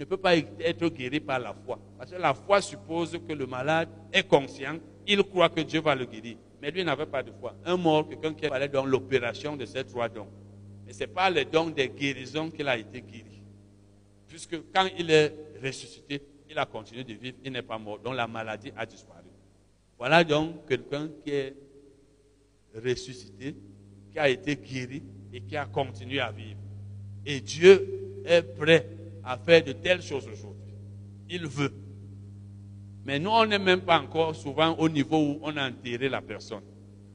ne 0.00 0.04
peut 0.06 0.16
pas 0.16 0.36
être 0.36 0.88
guéri 0.88 1.20
par 1.20 1.38
la 1.38 1.52
foi. 1.52 1.78
Parce 1.98 2.10
que 2.10 2.16
la 2.16 2.32
foi 2.32 2.60
suppose 2.62 3.18
que 3.28 3.32
le 3.34 3.46
malade 3.46 3.88
est 4.12 4.26
conscient, 4.26 4.78
il 5.06 5.22
croit 5.22 5.50
que 5.50 5.60
Dieu 5.60 5.80
va 5.80 5.94
le 5.94 6.06
guérir. 6.06 6.36
Mais 6.60 6.70
lui 6.70 6.82
n'avait 6.84 7.06
pas 7.06 7.22
de 7.22 7.30
foi. 7.32 7.54
Un 7.64 7.76
mort, 7.76 8.08
quelqu'un 8.08 8.32
qui 8.32 8.46
allé 8.46 8.68
dans 8.68 8.84
l'opération 8.84 9.56
de 9.56 9.66
ces 9.66 9.84
trois 9.84 10.08
dons. 10.08 10.28
Mais 10.86 10.92
ce 10.92 11.00
n'est 11.00 11.06
pas 11.06 11.28
le 11.28 11.44
don 11.44 11.66
de 11.66 11.82
guérison 11.84 12.50
qu'il 12.50 12.66
a 12.68 12.78
été 12.78 13.02
guéri. 13.02 13.42
Puisque 14.26 14.56
quand 14.72 14.88
il 14.98 15.10
est 15.10 15.34
ressuscité, 15.62 16.22
il 16.48 16.58
a 16.58 16.64
continué 16.64 17.04
de 17.04 17.14
vivre, 17.14 17.36
il 17.44 17.52
n'est 17.52 17.62
pas 17.62 17.78
mort. 17.78 17.98
Donc 17.98 18.14
la 18.14 18.26
maladie 18.26 18.72
a 18.76 18.86
disparu. 18.86 19.28
Voilà 19.98 20.24
donc 20.24 20.66
quelqu'un 20.66 21.08
qui 21.22 21.30
est 21.30 21.54
ressuscité, 22.74 23.54
qui 24.10 24.18
a 24.18 24.28
été 24.30 24.56
guéri 24.56 25.02
et 25.32 25.42
qui 25.42 25.56
a 25.56 25.66
continué 25.66 26.20
à 26.20 26.30
vivre. 26.30 26.58
Et 27.26 27.40
Dieu 27.40 28.22
est 28.24 28.42
prêt 28.42 28.86
à 29.24 29.36
faire 29.36 29.62
de 29.64 29.72
telles 29.72 30.02
choses 30.02 30.26
aujourd'hui. 30.26 30.74
Il 31.28 31.46
veut. 31.46 31.72
Mais 33.04 33.18
nous, 33.18 33.30
on 33.30 33.46
n'est 33.46 33.58
même 33.58 33.80
pas 33.80 33.98
encore 33.98 34.34
souvent 34.34 34.76
au 34.78 34.88
niveau 34.88 35.18
où 35.18 35.40
on 35.42 35.56
a 35.56 35.68
enterré 35.68 36.08
la 36.08 36.20
personne. 36.20 36.62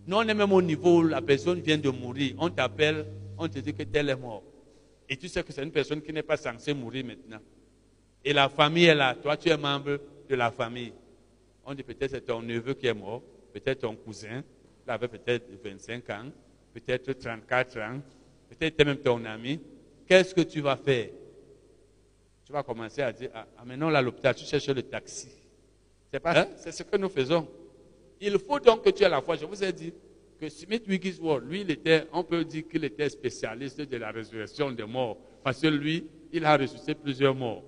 Nous, 0.07 0.17
on 0.17 0.21
est 0.21 0.33
même 0.33 0.51
au 0.51 0.61
niveau 0.61 0.99
où 0.99 1.03
la 1.03 1.21
personne 1.21 1.59
vient 1.59 1.77
de 1.77 1.89
mourir. 1.89 2.35
On 2.37 2.49
t'appelle, 2.49 3.05
on 3.37 3.47
te 3.47 3.59
dit 3.59 3.73
que 3.73 3.83
telle 3.83 4.09
est 4.09 4.15
mort. 4.15 4.43
Et 5.07 5.17
tu 5.17 5.27
sais 5.27 5.43
que 5.43 5.53
c'est 5.53 5.63
une 5.63 5.71
personne 5.71 6.01
qui 6.01 6.11
n'est 6.11 6.23
pas 6.23 6.37
censée 6.37 6.73
mourir 6.73 7.05
maintenant. 7.05 7.39
Et 8.23 8.33
la 8.33 8.49
famille 8.49 8.85
est 8.85 8.95
là. 8.95 9.15
Toi, 9.15 9.37
tu 9.37 9.49
es 9.49 9.57
membre 9.57 9.99
de 10.27 10.35
la 10.35 10.51
famille. 10.51 10.93
On 11.65 11.73
dit 11.73 11.83
peut-être 11.83 12.11
c'est 12.11 12.21
ton 12.21 12.41
neveu 12.41 12.73
qui 12.73 12.87
est 12.87 12.93
mort, 12.93 13.21
peut-être 13.53 13.81
ton 13.81 13.95
cousin, 13.95 14.43
il 14.85 14.91
avait 14.91 15.07
peut-être 15.07 15.45
25 15.63 16.09
ans, 16.11 16.25
peut-être 16.73 17.13
34 17.13 17.79
ans, 17.79 18.01
peut-être 18.49 18.83
même 18.85 18.97
ton 18.97 19.23
ami. 19.25 19.59
Qu'est-ce 20.07 20.33
que 20.35 20.41
tu 20.41 20.61
vas 20.61 20.75
faire? 20.75 21.09
Tu 22.45 22.51
vas 22.51 22.61
commencer 22.61 23.01
à 23.01 23.11
dire, 23.11 23.31
ah, 23.33 23.47
maintenant 23.65 23.89
là, 23.89 24.01
l'hôpital, 24.01 24.35
tu 24.35 24.45
cherches 24.45 24.67
le 24.69 24.83
taxi. 24.83 25.29
C'est 26.13 26.19
pas 26.19 26.41
hein? 26.41 26.47
C'est 26.57 26.71
ce 26.71 26.83
que 26.83 26.95
nous 26.95 27.09
faisons. 27.09 27.47
Il 28.21 28.37
faut 28.37 28.59
donc 28.59 28.83
que 28.83 28.91
tu 28.91 29.03
aies 29.03 29.09
la 29.09 29.21
foi. 29.21 29.35
Je 29.35 29.45
vous 29.45 29.63
ai 29.63 29.73
dit 29.73 29.91
que 30.39 30.47
Smith 30.47 30.83
Wigglesworth, 30.87 31.43
lui, 31.43 31.61
il 31.61 31.71
était, 31.71 32.07
on 32.13 32.23
peut 32.23 32.45
dire 32.45 32.67
qu'il 32.67 32.83
était 32.83 33.09
spécialiste 33.09 33.81
de 33.81 33.97
la 33.97 34.11
résurrection 34.11 34.71
des 34.71 34.85
morts. 34.85 35.17
Parce 35.43 35.59
que 35.59 35.67
lui, 35.67 36.07
il 36.31 36.45
a 36.45 36.55
ressuscité 36.55 36.93
plusieurs 36.93 37.33
morts. 37.33 37.63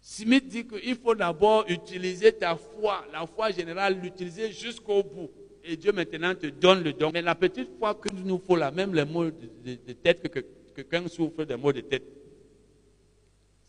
Smith 0.00 0.48
dit 0.48 0.66
qu'il 0.66 0.96
faut 0.96 1.14
d'abord 1.14 1.64
utiliser 1.68 2.32
ta 2.32 2.56
foi, 2.56 3.04
la 3.12 3.26
foi 3.26 3.50
générale, 3.50 3.98
l'utiliser 4.00 4.52
jusqu'au 4.52 5.02
bout. 5.02 5.30
Et 5.64 5.76
Dieu 5.76 5.92
maintenant 5.92 6.34
te 6.34 6.46
donne 6.46 6.82
le 6.82 6.92
don. 6.92 7.10
Mais 7.12 7.22
la 7.22 7.34
petite 7.34 7.70
foi 7.78 7.94
que 7.94 8.08
nous 8.12 8.38
faut 8.38 8.56
là, 8.56 8.70
même 8.70 8.94
les 8.94 9.04
maux 9.04 9.26
de, 9.26 9.92
tête, 9.92 10.28
que, 10.28 10.40
quelqu'un 10.74 11.06
souffre 11.08 11.44
des 11.44 11.56
maux 11.56 11.72
de 11.72 11.80
tête. 11.80 12.02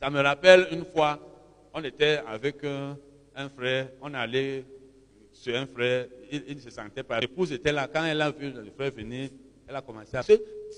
Ça 0.03 0.09
me 0.09 0.19
rappelle 0.19 0.67
une 0.71 0.83
fois, 0.83 1.17
on 1.73 1.81
était 1.81 2.19
avec 2.27 2.57
un, 2.65 2.97
frère, 3.47 3.87
on 4.01 4.13
allait 4.13 4.65
sur 5.31 5.55
un 5.55 5.65
frère, 5.65 6.07
il 6.29 6.55
ne 6.57 6.59
se 6.59 6.69
sentait 6.71 7.03
pas. 7.03 7.21
L'épouse 7.21 7.53
était 7.53 7.71
là, 7.71 7.87
quand 7.87 8.03
elle 8.03 8.21
a 8.21 8.29
vu 8.29 8.51
le 8.51 8.69
frère 8.75 8.91
venir, 8.91 9.29
elle 9.65 9.77
a 9.77 9.81
commencé 9.81 10.17
à... 10.17 10.23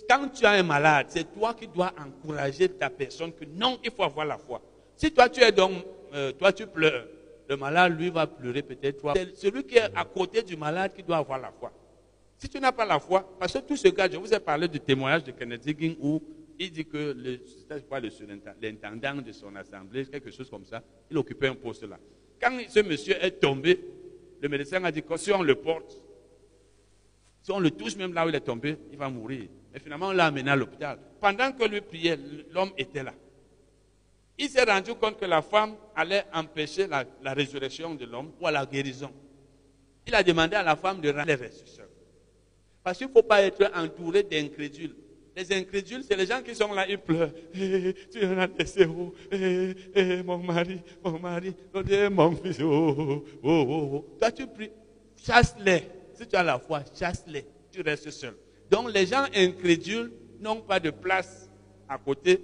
Quand 0.08 0.30
tu 0.30 0.46
as 0.46 0.52
un 0.52 0.62
malade, 0.62 1.08
c'est 1.10 1.34
toi 1.34 1.56
qui 1.56 1.68
dois 1.68 1.92
encourager 1.98 2.70
ta 2.70 2.92
personne 2.92 3.34
que 3.34 3.46
non, 3.46 3.80
il 3.84 3.90
faut 3.90 4.04
avoir 4.04 4.28
la 4.28 4.38
foi. 4.38 4.62
Si 4.96 5.12
toi 5.12 5.28
tu 5.28 5.42
es 5.42 5.52
donc, 5.52 5.74
euh, 6.14 6.32
toi 6.34 6.54
tu 6.54 6.68
pleures, 6.68 7.08
le 7.50 7.58
malade 7.58 8.00
lui 8.00 8.12
va 8.12 8.28
pleurer 8.28 8.62
peut-être 8.62 9.02
toi. 9.02 9.14
C'est 9.16 9.36
celui 9.36 9.64
qui 9.64 9.78
est 9.78 9.90
à 9.96 10.06
côté 10.06 10.44
du 10.44 10.56
malade 10.56 10.94
qui 10.96 11.02
doit 11.02 11.18
avoir 11.18 11.40
la 11.40 11.52
foi. 11.52 11.72
Si 12.38 12.48
tu 12.48 12.60
n'as 12.60 12.72
pas 12.72 12.86
la 12.86 13.00
foi, 13.00 13.28
parce 13.40 13.54
que 13.54 13.58
tout 13.58 13.76
ce 13.76 13.88
cas, 13.88 14.08
je 14.08 14.18
vous 14.18 14.32
ai 14.32 14.40
parlé 14.40 14.68
du 14.68 14.80
témoignage 14.80 15.24
de 15.24 15.32
Kennedy 15.32 15.74
King 15.74 15.96
où 16.00 16.22
il 16.60 16.72
dit 16.72 16.86
que 16.86 17.16
l'intendant 18.62 19.22
de 19.22 19.32
son 19.32 19.56
assemblée, 19.56 20.06
quelque 20.06 20.32
chose 20.32 20.50
comme 20.50 20.66
ça, 20.66 20.84
il 21.10 21.18
occupait 21.18 21.48
un 21.48 21.56
poste 21.56 21.84
là. 21.84 22.00
Quand 22.42 22.58
ce 22.70 22.80
monsieur 22.82 23.16
est 23.24 23.40
tombé, 23.40 23.80
le 24.42 24.50
médecin 24.50 24.84
a 24.84 24.92
dit 24.92 25.04
que 25.04 25.18
si 25.18 25.32
on 25.32 25.42
le 25.42 25.56
porte, 25.56 26.02
si 27.42 27.52
on 27.52 27.60
le 27.60 27.72
touche 27.72 27.96
même 27.96 28.14
là 28.14 28.26
où 28.26 28.30
il 28.30 28.36
est 28.36 28.42
tombé, 28.42 28.78
il 28.92 28.98
va 28.98 29.10
mourir. 29.10 29.48
Et 29.74 29.80
finalement, 29.80 30.08
on 30.08 30.12
l'a 30.12 30.26
amené 30.28 30.50
à 30.50 30.56
l'hôpital. 30.56 30.98
Pendant 31.20 31.52
que 31.52 31.64
lui 31.66 31.82
priait, 31.82 32.18
l'homme 32.52 32.72
était 32.78 33.04
là. 33.04 33.14
Il 34.38 34.50
s'est 34.50 34.64
rendu 34.64 34.94
compte 34.96 35.20
que 35.20 35.26
la 35.26 35.42
femme 35.42 35.76
allait 35.96 36.26
empêcher 36.34 36.88
la, 36.88 37.06
résurrection 37.34 37.96
de 37.96 38.06
l'homme 38.06 38.32
ou 38.42 38.48
la 38.48 38.66
guérison. 38.66 39.12
Il 40.08 40.14
a 40.16 40.24
demandé 40.24 40.56
à 40.56 40.64
la 40.64 40.76
femme 40.76 41.00
de 41.02 41.10
rendre 41.10 41.26
les 41.28 41.36
ressusciteurs. 41.36 41.88
Parce 42.84 42.98
qu'il 42.98 43.08
ne 43.08 43.12
faut 43.14 43.24
pas 43.24 43.42
être 43.42 43.72
entouré 43.76 44.24
d'incrédules. 44.24 44.96
Les 45.36 45.52
incrédules, 45.52 46.02
c'est 46.08 46.16
les 46.16 46.26
gens 46.26 46.42
qui 46.42 46.56
sont 46.56 46.72
là, 46.74 46.88
ils 46.88 46.98
pleurent. 46.98 47.32
Eh, 47.54 47.94
tu 48.10 48.26
en 48.26 48.38
as 48.38 48.48
laissé 48.48 48.86
où? 48.86 49.14
Eh, 49.30 49.74
eh, 49.94 50.24
Mon 50.24 50.38
mari, 50.38 50.80
mon 51.04 51.20
mari, 51.20 51.54
mon 52.10 52.32
fils. 52.38 52.60
Oh, 52.62 53.26
oh, 53.44 53.66
oh, 53.70 54.06
Toi, 54.18 54.32
tu 54.32 54.48
pries, 54.48 54.72
chasse-les. 55.18 55.84
Si 56.14 56.26
tu 56.26 56.36
as 56.38 56.44
la 56.44 56.58
foi, 56.58 56.84
chasse-les. 56.98 57.46
Tu 57.70 57.82
restes 57.82 58.12
seul. 58.12 58.36
Donc, 58.72 58.94
les 58.94 59.06
gens 59.06 59.26
incrédules 59.36 60.14
n'ont 60.40 60.62
pas 60.62 60.80
de 60.80 60.90
place 60.92 61.50
à 61.90 61.98
côté 61.98 62.40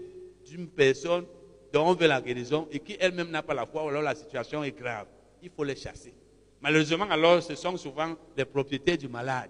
d'une 0.46 0.68
personne 0.68 1.26
dont 1.72 1.88
on 1.88 1.94
veut 1.94 2.08
la 2.08 2.20
guérison 2.20 2.68
et 2.72 2.80
qui 2.80 2.98
elle-même 3.00 3.30
n'a 3.30 3.42
pas 3.42 3.54
la 3.54 3.66
foi, 3.66 3.88
alors 3.88 4.02
la 4.02 4.16
situation 4.16 4.66
est 4.66 4.78
grave. 4.78 5.08
Il 5.42 5.50
faut 5.50 5.64
les 5.64 5.78
chasser. 5.78 6.14
Malheureusement, 6.60 7.10
alors, 7.10 7.42
ce 7.42 7.56
sont 7.56 7.78
souvent 7.78 8.16
les 8.36 8.44
propriétaires 8.44 8.98
du 8.98 9.08
malade. 9.08 9.50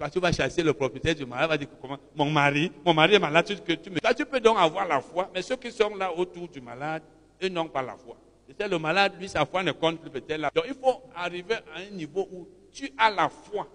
Toi, 0.00 0.08
tu 0.08 0.18
vas 0.18 0.32
chasser 0.32 0.62
le 0.62 0.72
propriétaire 0.72 1.14
du 1.14 1.26
malade, 1.26 1.50
va 1.50 1.58
dire 1.58 1.68
comment 1.78 1.98
Mon 2.16 2.30
mari, 2.30 2.72
mon 2.86 2.94
mari 2.94 3.16
est 3.16 3.18
malade, 3.18 3.62
que 3.62 3.72
tu 3.74 3.90
me... 3.90 3.98
Tu 4.16 4.24
peux 4.24 4.40
donc 4.40 4.56
avoir 4.58 4.88
la 4.88 4.98
foi, 5.02 5.30
mais 5.34 5.42
ceux 5.42 5.56
qui 5.56 5.70
sont 5.70 5.94
là 5.94 6.10
autour 6.16 6.48
du 6.48 6.58
malade, 6.58 7.02
eux 7.42 7.50
n'ont 7.50 7.68
pas 7.68 7.82
la 7.82 7.98
foi. 7.98 8.16
Le 8.58 8.78
malade, 8.78 9.12
lui, 9.20 9.28
sa 9.28 9.44
foi 9.44 9.62
ne 9.62 9.72
compte 9.72 10.00
plus 10.00 10.08
peut-être 10.08 10.40
là. 10.40 10.50
Donc, 10.54 10.64
il 10.66 10.72
faut 10.72 11.02
arriver 11.14 11.56
à 11.74 11.80
un 11.80 11.90
niveau 11.90 12.26
où 12.32 12.48
tu 12.72 12.90
as 12.96 13.10
la 13.10 13.28
foi 13.28 13.68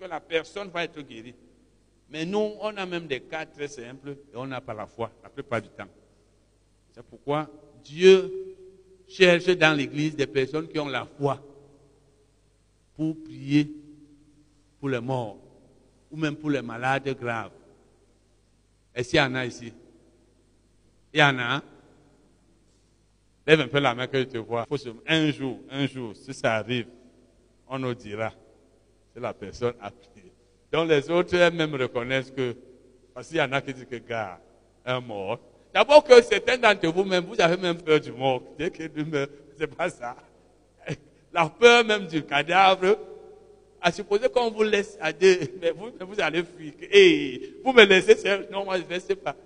que 0.00 0.06
la 0.06 0.18
personne 0.18 0.70
va 0.70 0.82
être 0.82 0.98
guérie. 1.02 1.34
Mais 2.08 2.24
nous, 2.24 2.54
on 2.58 2.74
a 2.74 2.86
même 2.86 3.06
des 3.06 3.20
cas 3.20 3.44
très 3.44 3.68
simples 3.68 4.16
et 4.32 4.36
on 4.36 4.46
n'a 4.46 4.62
pas 4.62 4.72
la 4.72 4.86
foi 4.86 5.10
la 5.22 5.28
plupart 5.28 5.60
du 5.60 5.68
temps. 5.68 5.88
C'est 6.92 7.04
pourquoi 7.04 7.50
Dieu 7.84 8.56
cherche 9.06 9.44
dans 9.48 9.76
l'Église 9.76 10.16
des 10.16 10.26
personnes 10.26 10.68
qui 10.68 10.78
ont 10.78 10.88
la 10.88 11.04
foi 11.04 11.38
pour 12.94 13.14
prier 13.24 13.70
pour 14.80 14.88
les 14.88 15.00
morts 15.00 15.36
ou 16.10 16.16
même 16.16 16.36
pour 16.36 16.50
les 16.50 16.62
malades 16.62 17.16
graves. 17.18 17.52
Est-ce 18.94 19.10
qu'il 19.10 19.18
y 19.18 19.22
en 19.22 19.34
a 19.34 19.44
ici 19.44 19.72
Il 21.12 21.20
y 21.20 21.22
en 21.22 21.38
a 21.38 21.62
Lève 23.46 23.60
un 23.60 23.68
peu 23.68 23.78
la 23.78 23.94
main 23.94 24.08
que 24.08 24.18
je 24.18 24.24
te 24.24 24.38
vois. 24.38 24.66
Un 25.06 25.30
jour, 25.30 25.60
un 25.70 25.86
jour, 25.86 26.16
si 26.16 26.34
ça 26.34 26.56
arrive, 26.56 26.88
on 27.68 27.78
nous 27.78 27.94
dira 27.94 28.32
que 29.14 29.20
la 29.20 29.32
personne 29.32 29.74
a 29.80 29.90
prié. 29.90 30.32
Donc 30.72 30.88
les 30.88 31.08
autres 31.08 31.36
même 31.50 31.74
reconnaissent 31.76 32.32
que, 32.32 32.56
parce 33.14 33.28
qu'il 33.28 33.36
y 33.36 33.40
en 33.40 33.52
a 33.52 33.60
qui 33.60 33.72
disent 33.72 33.86
que, 33.88 33.96
gars, 33.96 34.40
un 34.84 35.00
mort, 35.00 35.38
D'abord 35.76 36.02
que 36.04 36.22
certains 36.22 36.56
d'entre 36.56 36.88
vous 36.88 37.04
même, 37.04 37.26
vous 37.26 37.38
avez 37.38 37.58
même 37.58 37.76
peur 37.76 38.00
du 38.00 38.10
mort. 38.10 38.42
Dès 38.58 38.70
que 38.70 38.82
c'est 39.58 39.66
pas 39.66 39.90
ça. 39.90 40.16
La 41.34 41.50
peur 41.50 41.84
même 41.84 42.06
du 42.06 42.22
cadavre, 42.22 42.96
à 43.86 43.92
supposer 43.92 44.28
qu'on 44.28 44.50
vous 44.50 44.64
laisse 44.64 44.98
à 45.00 45.12
deux, 45.12 45.38
mais 45.60 45.70
vous, 45.70 46.20
allez 46.20 46.42
fuir. 46.42 46.72
Et 46.90 47.54
vous 47.64 47.72
me 47.72 47.84
laissez. 47.84 48.16
Non, 48.50 48.64
moi 48.64 48.78
je 48.78 48.92
ne 48.92 48.98
sais 48.98 49.14
pas. 49.14 49.36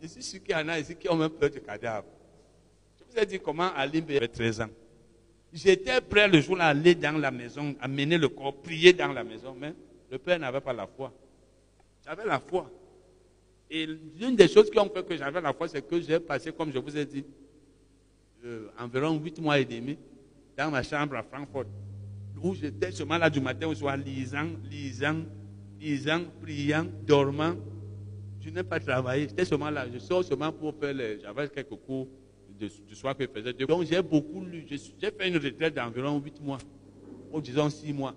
Je 0.00 0.08
suis 0.08 0.22
sûr 0.22 0.42
qu'il 0.42 0.52
y 0.52 0.54
en 0.54 0.66
a 0.68 0.78
ici 0.78 0.96
qui 0.96 1.06
ont 1.10 1.16
même 1.16 1.28
peur 1.28 1.50
du 1.50 1.60
cadavre. 1.60 2.06
Je 2.98 3.04
vous 3.04 3.22
ai 3.22 3.26
dit 3.26 3.38
comment 3.38 3.70
Alimbe 3.74 4.10
avait 4.12 4.26
13 4.26 4.62
ans. 4.62 4.70
J'étais 5.52 6.00
prêt 6.00 6.28
le 6.28 6.40
jour-là 6.40 6.64
à 6.64 6.68
aller 6.68 6.94
dans 6.94 7.20
la 7.20 7.30
maison, 7.30 7.74
à 7.78 7.88
mener 7.88 8.16
le 8.16 8.30
corps, 8.30 8.54
prier 8.54 8.94
dans 8.94 9.12
la 9.12 9.22
maison, 9.22 9.54
mais 9.60 9.74
le 10.10 10.16
père 10.16 10.38
n'avait 10.38 10.62
pas 10.62 10.72
la 10.72 10.86
foi. 10.86 11.12
J'avais 12.02 12.24
la 12.24 12.40
foi. 12.40 12.70
Et 13.68 13.84
l'une 13.84 14.34
des 14.34 14.48
choses 14.48 14.70
qui 14.70 14.78
ont 14.78 14.88
fait 14.88 15.06
que 15.06 15.14
j'avais 15.14 15.42
la 15.42 15.52
foi, 15.52 15.68
c'est 15.68 15.86
que 15.86 16.00
j'ai 16.00 16.20
passé, 16.20 16.52
comme 16.52 16.72
je 16.72 16.78
vous 16.78 16.96
ai 16.96 17.04
dit, 17.04 17.26
euh, 18.46 18.68
environ 18.78 19.18
huit 19.18 19.38
mois 19.38 19.58
et 19.58 19.66
demi 19.66 19.98
dans 20.56 20.70
ma 20.70 20.82
chambre 20.82 21.16
à 21.16 21.22
Francfort, 21.22 21.66
où 22.42 22.54
j'étais 22.54 22.90
seulement 22.90 23.18
là 23.18 23.28
du 23.30 23.40
matin 23.40 23.66
au 23.66 23.74
soir, 23.74 23.96
lisant, 23.96 24.48
lisant, 24.70 25.22
lisant, 25.80 26.22
priant, 26.40 26.86
dormant. 27.06 27.54
Je 28.40 28.50
n'ai 28.50 28.62
pas 28.62 28.80
travaillé, 28.80 29.28
j'étais 29.28 29.44
seulement 29.44 29.70
là. 29.70 29.86
Je 29.92 29.98
sors 29.98 30.24
seulement 30.24 30.52
pour 30.52 30.74
faire 30.74 30.94
les. 30.94 31.20
J'avais 31.20 31.48
quelques 31.48 31.76
cours 31.86 32.08
du 32.58 32.94
soir 32.94 33.16
que 33.16 33.24
je 33.24 33.28
faisais. 33.28 33.52
Donc 33.66 33.84
j'ai 33.84 34.02
beaucoup 34.02 34.44
lu. 34.44 34.66
J'ai 34.68 35.10
fait 35.10 35.28
une 35.28 35.36
retraite 35.36 35.74
d'environ 35.74 36.20
huit 36.20 36.40
mois, 36.40 36.58
ou 37.32 37.40
disons 37.40 37.68
six 37.68 37.92
mois. 37.92 38.14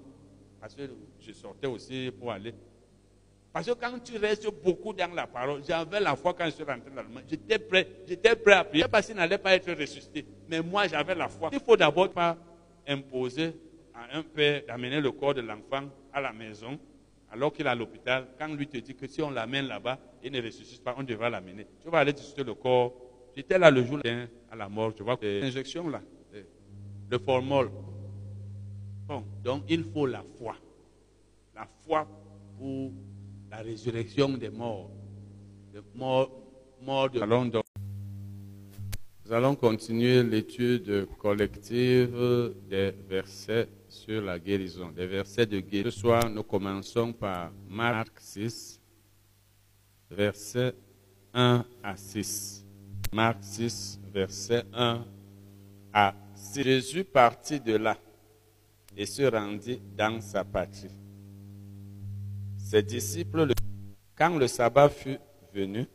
Parce 0.59 0.75
que 0.75 0.83
je 1.19 1.31
sortais 1.33 1.67
aussi 1.67 2.11
pour 2.17 2.31
aller 2.31 2.53
parce 3.53 3.67
que 3.67 3.73
quand 3.73 3.99
tu 4.03 4.17
restes 4.17 4.47
beaucoup 4.63 4.93
dans 4.93 5.13
la 5.13 5.27
parole, 5.27 5.61
j'avais 5.63 5.99
la 5.99 6.15
foi 6.15 6.33
quand 6.33 6.45
je 6.45 6.49
suis 6.49 6.63
rentré 6.63 6.89
dans 6.89 6.95
l'Allemagne. 6.95 7.23
J'étais 7.29 7.59
prêt, 7.59 7.88
j'étais 8.07 8.35
prêt 8.35 8.53
à 8.53 8.63
prier 8.63 8.85
parce 8.91 9.06
qu'il 9.06 9.15
n'allait 9.15 9.38
pas 9.38 9.53
être 9.53 9.72
ressuscité. 9.72 10.25
Mais 10.49 10.59
moi, 10.59 10.88
j'avais 10.88 11.13
la 11.13 11.29
foi. 11.29 11.51
Il 11.53 11.59
faut 11.59 11.77
d'abord 11.77 12.09
pas 12.09 12.35
imposer 12.88 13.53
un 14.12 14.24
père 14.24 14.64
d'amener 14.68 15.02
le 15.02 15.12
corps 15.12 15.34
de 15.34 15.42
l'enfant 15.42 15.90
à 16.12 16.22
la 16.22 16.34
maison 16.34 16.80
alors 17.34 17.52
qu'il 17.52 17.66
est 17.66 17.69
à 17.69 17.76
l'hôpital. 17.76 18.28
Quand 18.38 18.48
lui 18.53 18.68
te 18.68 18.78
dit 18.78 18.96
que 18.96 19.08
si 19.08 19.22
on 19.22 19.32
l'amène 19.32 19.68
là-bas, 19.68 20.00
il 20.24 20.32
ne 20.32 20.42
ressuscite 20.42 20.84
pas, 20.84 20.96
on 20.98 21.03
devra 21.03 21.30
l'amener. 21.30 21.66
Tu 21.82 21.90
vas 21.90 22.00
aller 22.00 22.12
ressusciter 22.12 22.44
le 22.44 22.53
corps. 22.53 22.94
J'étais 23.36 23.58
là 23.58 23.72
le 23.72 23.84
jour 23.84 24.00
à 24.52 24.56
la 24.56 24.69
mort. 24.69 24.94
Tu 24.94 25.02
vois 25.02 25.18
l'injection 25.22 25.90
là, 25.90 26.02
le 27.10 27.18
formol. 27.18 27.72
Bon, 29.08 29.24
donc 29.44 29.64
il 29.68 29.84
faut 29.84 30.06
la 30.06 30.24
foi. 30.38 30.56
La 31.56 31.68
foi 31.86 32.08
pour 32.58 32.92
la 33.50 33.58
résurrection 33.58 34.30
des 34.30 34.50
morts. 34.50 34.92
morts, 35.96 36.32
morts 36.82 37.10
de... 37.10 37.19
Nous 39.26 39.32
allons 39.32 39.56
continuer 39.56 40.22
l'étude 40.22 41.08
collective 41.18 42.53
des 42.69 42.92
versets 43.10 43.68
sur 43.93 44.22
la 44.22 44.40
guérison, 44.40 44.92
des 44.92 45.06
versets 45.06 45.45
de 45.45 45.59
guérison. 45.59 45.92
Ce 45.92 45.99
soir, 45.99 46.29
nous 46.29 46.43
commençons 46.43 47.13
par 47.13 47.51
Marc 47.69 48.19
6, 48.19 48.81
versets 50.09 50.74
1 51.33 51.63
à 51.83 51.95
6. 51.95 52.65
Marc 53.13 53.38
6, 53.43 53.99
versets 54.11 54.63
1 54.74 55.06
à 55.93 56.15
6. 56.33 56.63
Jésus 56.63 57.03
partit 57.03 57.59
de 57.59 57.76
là 57.76 57.97
et 58.97 59.06
se 59.06 59.24
rendit 59.24 59.79
dans 59.95 60.19
sa 60.22 60.43
patrie. 60.43 60.90
Ses 62.58 62.81
disciples, 62.83 63.53
quand 64.15 64.38
le 64.38 64.47
sabbat 64.47 64.90
fut 64.90 65.19
venu, 65.53 65.85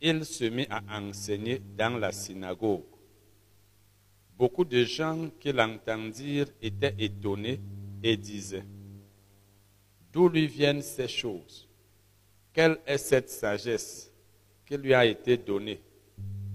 il 0.00 0.24
se 0.24 0.44
mit 0.44 0.66
à 0.68 0.82
enseigner 0.98 1.62
dans 1.78 1.96
la 1.96 2.10
synagogue. 2.10 2.82
Beaucoup 4.42 4.64
de 4.64 4.82
gens 4.82 5.30
qui 5.38 5.52
l'entendirent 5.52 6.48
étaient 6.60 6.96
étonnés 6.98 7.60
et 8.02 8.16
disaient, 8.16 8.64
D'où 10.12 10.28
lui 10.28 10.48
viennent 10.48 10.82
ces 10.82 11.06
choses? 11.06 11.68
Quelle 12.52 12.76
est 12.84 12.98
cette 12.98 13.30
sagesse 13.30 14.10
qui 14.66 14.76
lui 14.76 14.94
a 14.94 15.06
été 15.06 15.36
donnée? 15.36 15.80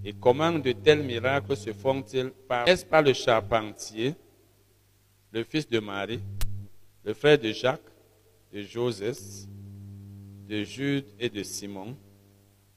Et 0.03 0.11
comment 0.11 0.51
de 0.51 0.73
tels 0.73 1.01
miracles 1.01 1.55
se 1.55 1.71
font-ils 1.71 2.29
par 2.29 2.67
Est-ce 2.67 2.85
pas 2.85 3.01
le 3.01 3.13
charpentier, 3.13 4.15
le 5.31 5.45
fils 5.45 5.65
de 5.69 5.79
Marie, 5.79 6.19
le 7.05 7.13
frère 7.13 7.39
de 7.39 7.53
Jacques, 7.53 7.79
de 8.51 8.63
Joseph, 8.63 9.47
de 10.45 10.61
Jude 10.65 11.05
et 11.21 11.29
de 11.29 11.41
Simon, 11.41 11.95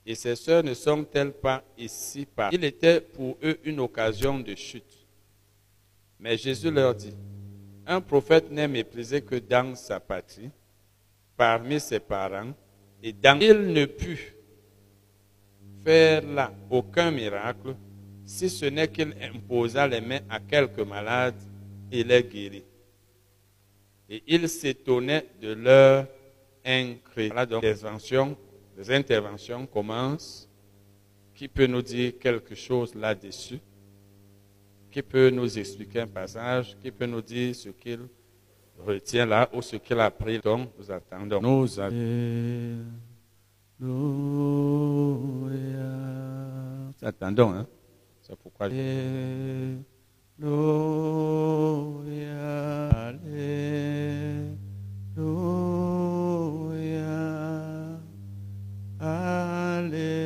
Et 0.05 0.15
ces 0.15 0.37
sœurs 0.37 0.63
ne 0.63 0.73
sont-elles 0.73 1.33
pas 1.33 1.65
ici 1.77 2.25
par... 2.25 2.53
Il 2.53 2.63
était 2.63 3.01
pour 3.01 3.37
eux 3.43 3.59
une 3.65 3.81
occasion 3.81 4.39
de 4.39 4.55
chute. 4.55 5.00
Mais 6.21 6.37
Jésus 6.37 6.69
leur 6.69 6.93
dit, 6.93 7.15
un 7.87 7.99
prophète 7.99 8.51
n'est 8.51 8.67
méprisé 8.67 9.21
que 9.21 9.35
dans 9.35 9.75
sa 9.75 9.99
patrie, 9.99 10.51
parmi 11.35 11.79
ses 11.79 11.99
parents, 11.99 12.53
et 13.01 13.11
dans... 13.11 13.39
Il 13.39 13.73
ne 13.73 13.85
put 13.85 14.35
faire 15.83 16.21
là 16.23 16.53
aucun 16.69 17.09
miracle, 17.09 17.75
si 18.23 18.49
ce 18.51 18.65
n'est 18.65 18.87
qu'il 18.87 19.15
imposa 19.19 19.87
les 19.87 19.99
mains 19.99 20.19
à 20.29 20.39
quelques 20.39 20.79
malades 20.79 21.41
et 21.91 22.03
les 22.03 22.23
guérit. 22.23 22.63
Et 24.07 24.21
il 24.27 24.47
s'étonnait 24.47 25.25
de 25.41 25.53
leur 25.53 26.05
incrédulité. 26.63 27.29
Voilà 27.29 27.45
donc 27.47 27.63
les 28.77 28.91
interventions 28.91 29.65
commencent. 29.65 30.47
Qui 31.33 31.47
peut 31.47 31.65
nous 31.65 31.81
dire 31.81 32.13
quelque 32.19 32.53
chose 32.53 32.93
là-dessus? 32.93 33.59
Qui 34.91 35.01
peut 35.01 35.29
nous 35.29 35.57
expliquer 35.57 36.01
un 36.01 36.07
passage 36.07 36.77
Qui 36.81 36.91
peut 36.91 37.05
nous 37.05 37.21
dire 37.21 37.55
ce 37.55 37.69
qu'il 37.69 38.01
retient 38.77 39.25
là 39.25 39.49
ou 39.53 39.61
ce 39.61 39.77
qu'il 39.77 39.97
a 39.99 40.05
appris 40.05 40.39
Donc, 40.39 40.69
nous 40.77 40.91
attendons. 40.91 41.41
Nous 41.41 41.79
attendons. 47.01 47.53
Hein. 47.53 47.67
C'est 48.21 48.35
pourquoi. 48.35 48.65
Alléluia, 48.67 49.79
Alléluia, 58.99 60.21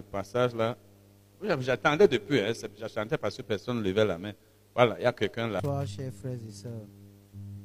le 0.00 0.10
passage 0.10 0.54
là, 0.54 0.76
j'attendais 1.60 2.08
depuis, 2.08 2.40
hein, 2.40 2.52
j'attendais 2.76 3.16
parce 3.16 3.36
que 3.36 3.42
personne 3.42 3.78
ne 3.78 3.82
levait 3.82 4.04
la 4.04 4.18
main. 4.18 4.32
Voilà, 4.74 4.96
il 4.98 5.02
y 5.02 5.06
a 5.06 5.12
quelqu'un 5.12 5.48
là. 5.48 5.60
Bonsoir, 5.62 5.86
chers 5.86 6.12
frères 6.12 6.38
et 6.48 6.52
sœurs. 6.52 6.86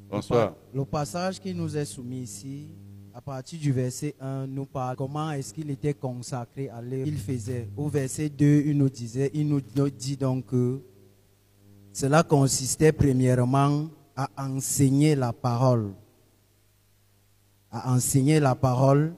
Bonsoir. 0.10 0.54
Le 0.74 0.86
passage 0.86 1.40
qui 1.40 1.54
nous 1.54 1.76
est 1.76 1.86
soumis 1.86 2.22
ici, 2.22 2.70
à 3.14 3.22
partir 3.22 3.60
du 3.60 3.72
verset 3.72 4.16
1, 4.20 4.48
nous 4.48 4.66
parle 4.66 4.96
comment 4.96 5.32
est-ce 5.32 5.54
qu'il 5.54 5.70
était 5.70 5.94
consacré 5.94 6.70
à 6.70 6.82
l'œuvre 6.82 7.06
qu'il 7.06 7.18
faisait. 7.18 7.70
Au 7.78 7.88
verset 7.88 8.30
2, 8.30 8.64
il 8.66 8.78
nous 8.78 8.90
disait, 8.90 9.32
il 9.34 9.48
nous 9.48 9.62
dit 9.90 10.18
donc 10.18 10.48
que 10.48 10.82
cela 11.94 12.24
consistait 12.24 12.92
premièrement 12.92 13.88
à 14.16 14.30
enseigner 14.38 15.16
la 15.16 15.32
parole. 15.32 15.94
À 17.72 17.94
enseigner 17.94 18.40
la 18.40 18.56
parole. 18.56 19.14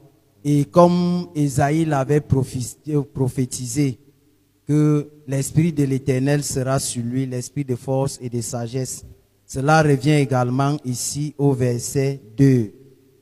Et 0.49 0.63
comme 0.63 1.27
Esaïe 1.35 1.83
l'avait 1.83 2.21
prophétisé- 2.21 3.99
que 4.65 5.09
l'Esprit 5.27 5.73
de 5.73 5.83
l'Éternel 5.83 6.41
sera 6.41 6.79
sur 6.79 7.03
lui, 7.03 7.25
l'Esprit 7.25 7.65
de 7.65 7.75
force 7.75 8.17
et 8.21 8.29
de 8.29 8.39
sagesse. 8.39 9.03
Cela 9.45 9.83
revient 9.83 10.13
également 10.13 10.77
ici 10.85 11.35
au 11.37 11.51
verset 11.51 12.21
2. 12.37 12.71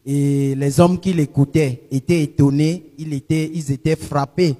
Et 0.05 0.53
les 0.53 0.79
hommes 0.79 0.99
qui 0.99 1.13
l'écoutaient 1.13 1.87
étaient 1.89 2.21
étonnés, 2.21 2.93
ils 2.99 3.11
étaient, 3.11 3.49
ils 3.51 3.71
étaient 3.71 3.95
frappés 3.95 4.55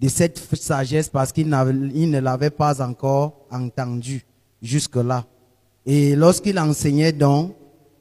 de 0.00 0.08
cette 0.08 0.38
sagesse 0.56 1.08
parce 1.08 1.30
qu'ils 1.30 1.48
ne 1.48 2.18
l'avaient 2.18 2.50
pas 2.50 2.84
encore 2.84 3.46
entendu 3.52 4.24
jusque-là. 4.60 5.24
Et 5.86 6.16
lorsqu'il 6.16 6.58
enseignait 6.58 7.12
donc, 7.12 7.54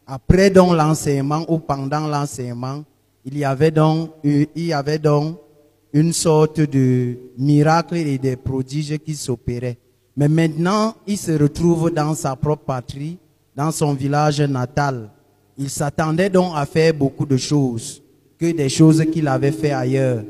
après 0.08 0.50
donc 0.50 0.76
l'enseignement 0.76 1.46
ou 1.48 1.60
pendant 1.60 2.08
l'enseignement, 2.08 2.84
il 3.26 3.38
y 3.38 3.46
avait 3.46 3.72
donc, 3.72 4.12
il 4.24 4.48
y 4.56 4.74
avait 4.74 5.00
donc 5.00 5.38
une 5.94 6.12
sorte 6.12 6.60
de 6.60 7.18
miracle 7.38 7.96
et 7.96 8.18
de 8.18 8.36
prodiges 8.36 8.98
qui 9.00 9.16
s'opéraient. 9.16 9.78
Mais 10.16 10.28
maintenant, 10.28 10.96
il 11.08 11.18
se 11.18 11.32
retrouve 11.32 11.92
dans 11.92 12.14
sa 12.16 12.36
propre 12.36 12.66
patrie, 12.66 13.18
dans 13.56 13.72
son 13.72 13.94
village 13.94 14.42
natal. 14.42 15.10
Il 15.58 15.70
s'attendait 15.70 16.30
donc 16.30 16.54
à 16.56 16.66
faire 16.66 16.94
beaucoup 16.94 17.26
de 17.26 17.38
choses, 17.38 18.02
que 18.40 18.52
des 18.52 18.70
choses 18.70 19.06
qu'il 19.12 19.28
avait 19.28 19.52
fait 19.52 19.72
ailleurs. 19.72 20.24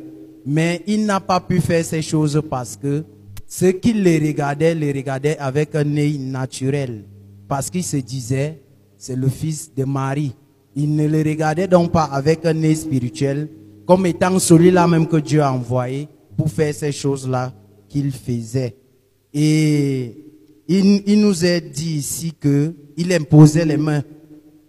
Mais 0.46 0.84
il 0.88 1.06
n'a 1.06 1.20
pas 1.20 1.40
pu 1.40 1.62
faire 1.62 1.84
ces 1.86 2.02
choses 2.02 2.42
parce 2.50 2.76
que 2.76 3.04
ceux 3.48 3.72
qui 3.72 3.94
les 3.94 4.20
regardaient, 4.20 4.76
les 4.76 4.92
regardaient 4.92 5.38
avec 5.38 5.76
un 5.76 5.98
œil 5.98 6.18
naturel. 6.18 7.06
Parce 7.48 7.70
qu'il 7.70 7.84
se 7.84 7.98
disait, 7.98 8.62
c'est 8.98 9.16
le 9.16 9.30
fils 9.30 9.74
de 9.74 9.84
Marie. 9.84 10.34
Il 10.76 10.96
ne 10.96 11.08
le 11.08 11.20
regardait 11.20 11.68
donc 11.68 11.92
pas 11.92 12.06
avec 12.06 12.46
un 12.46 12.64
œil 12.64 12.76
spirituel, 12.76 13.50
comme 13.86 14.06
étant 14.06 14.40
celui-là 14.40 14.88
même 14.88 15.08
que 15.08 15.18
Dieu 15.18 15.42
a 15.42 15.52
envoyé 15.54 16.08
pour 16.36 16.50
faire 16.50 16.74
ces 16.74 16.92
choses-là 16.92 17.54
qu'il 17.90 18.12
faisait. 18.12 18.76
Et 19.34 20.24
il, 20.68 21.22
nous 21.22 21.46
est 21.46 21.62
dit 21.62 21.96
ici 21.96 22.34
que 22.40 22.74
il 22.98 23.12
imposait 23.14 23.66
les 23.66 23.78
mains. 23.78 24.04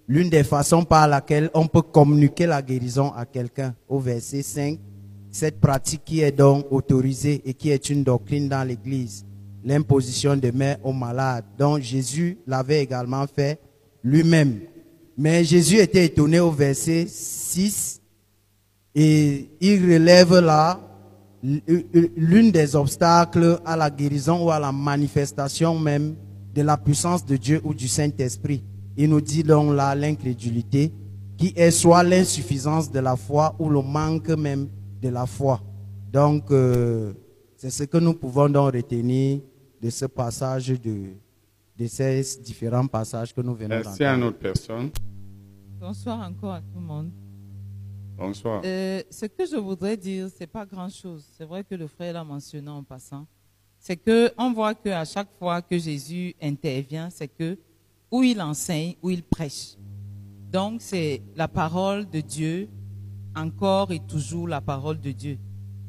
L'une 0.06 0.28
des 0.28 0.44
façons 0.44 0.84
par 0.84 1.08
laquelle 1.08 1.50
on 1.54 1.66
peut 1.66 1.82
communiquer 1.82 2.46
la 2.46 2.60
guérison 2.60 3.12
à 3.16 3.24
quelqu'un. 3.24 3.74
Au 3.88 3.98
verset 3.98 4.42
5, 4.42 4.78
cette 5.30 5.60
pratique 5.60 6.02
qui 6.04 6.20
est 6.20 6.32
donc 6.32 6.66
autorisée 6.70 7.40
et 7.46 7.54
qui 7.54 7.70
est 7.70 7.88
une 7.88 8.04
doctrine 8.04 8.48
dans 8.48 8.66
l'église. 8.66 9.24
L'imposition 9.64 10.36
de 10.36 10.50
mains 10.50 10.76
aux 10.82 10.92
malades. 10.92 11.44
Donc 11.58 11.80
Jésus 11.80 12.38
l'avait 12.46 12.82
également 12.82 13.26
fait 13.26 13.58
lui-même. 14.02 14.60
Mais 15.16 15.44
Jésus 15.44 15.78
était 15.78 16.06
étonné 16.06 16.40
au 16.40 16.50
verset 16.50 17.06
6 17.08 18.00
et 18.94 19.48
il 19.60 19.92
relève 19.92 20.38
là 20.38 20.80
l'une 21.42 22.50
des 22.50 22.74
obstacles 22.74 23.60
à 23.64 23.76
la 23.76 23.90
guérison 23.90 24.46
ou 24.46 24.50
à 24.50 24.58
la 24.58 24.72
manifestation 24.72 25.78
même 25.78 26.16
de 26.54 26.62
la 26.62 26.76
puissance 26.76 27.24
de 27.24 27.36
Dieu 27.36 27.60
ou 27.64 27.74
du 27.74 27.86
Saint-Esprit. 27.86 28.64
Il 28.96 29.10
nous 29.10 29.20
dit 29.20 29.42
donc 29.42 29.74
là 29.74 29.94
l'incrédulité 29.94 30.92
qui 31.36 31.52
est 31.56 31.70
soit 31.70 32.02
l'insuffisance 32.02 32.90
de 32.90 33.00
la 33.00 33.16
foi 33.16 33.54
ou 33.58 33.68
le 33.68 33.82
manque 33.82 34.30
même 34.30 34.68
de 35.02 35.08
la 35.08 35.26
foi. 35.26 35.60
Donc 36.12 36.50
euh, 36.50 37.12
c'est 37.56 37.70
ce 37.70 37.84
que 37.84 37.98
nous 37.98 38.14
pouvons 38.14 38.48
donc 38.48 38.74
retenir 38.74 39.40
de 39.82 39.90
ce 39.90 40.06
passage 40.06 40.68
de, 40.68 41.14
de 41.76 41.86
ces 41.86 42.22
différents 42.42 42.86
passages 42.86 43.34
que 43.34 43.40
nous 43.40 43.54
venons 43.54 43.76
Merci 43.76 44.04
à 44.04 44.12
d'entendre. 44.12 44.24
notre 44.26 44.38
personne. 44.38 44.90
Bonsoir 45.80 46.20
encore 46.28 46.52
à 46.52 46.60
tout 46.60 46.76
le 46.76 46.80
monde. 46.80 47.10
Bonsoir. 48.16 48.62
Euh, 48.64 49.02
ce 49.10 49.26
que 49.26 49.44
je 49.44 49.56
voudrais 49.56 49.96
dire, 49.96 50.28
c'est 50.36 50.46
pas 50.46 50.64
grand-chose. 50.64 51.24
C'est 51.36 51.44
vrai 51.44 51.64
que 51.64 51.74
le 51.74 51.88
frère 51.88 52.12
l'a 52.14 52.22
mentionné 52.24 52.68
en 52.70 52.82
passant. 52.84 53.26
C'est 53.78 53.96
que 53.96 54.32
on 54.38 54.52
voit 54.52 54.74
que 54.74 54.88
à 54.88 55.04
chaque 55.04 55.28
fois 55.38 55.60
que 55.60 55.76
Jésus 55.78 56.34
intervient, 56.40 57.10
c'est 57.10 57.28
que 57.28 57.58
où 58.10 58.22
il 58.22 58.40
enseigne, 58.40 58.94
où 59.02 59.10
il 59.10 59.22
prêche. 59.24 59.74
Donc 60.52 60.80
c'est 60.80 61.20
la 61.34 61.48
parole 61.48 62.08
de 62.08 62.20
Dieu, 62.20 62.68
encore 63.34 63.90
et 63.90 63.98
toujours 63.98 64.46
la 64.46 64.60
parole 64.60 65.00
de 65.00 65.10
Dieu. 65.10 65.38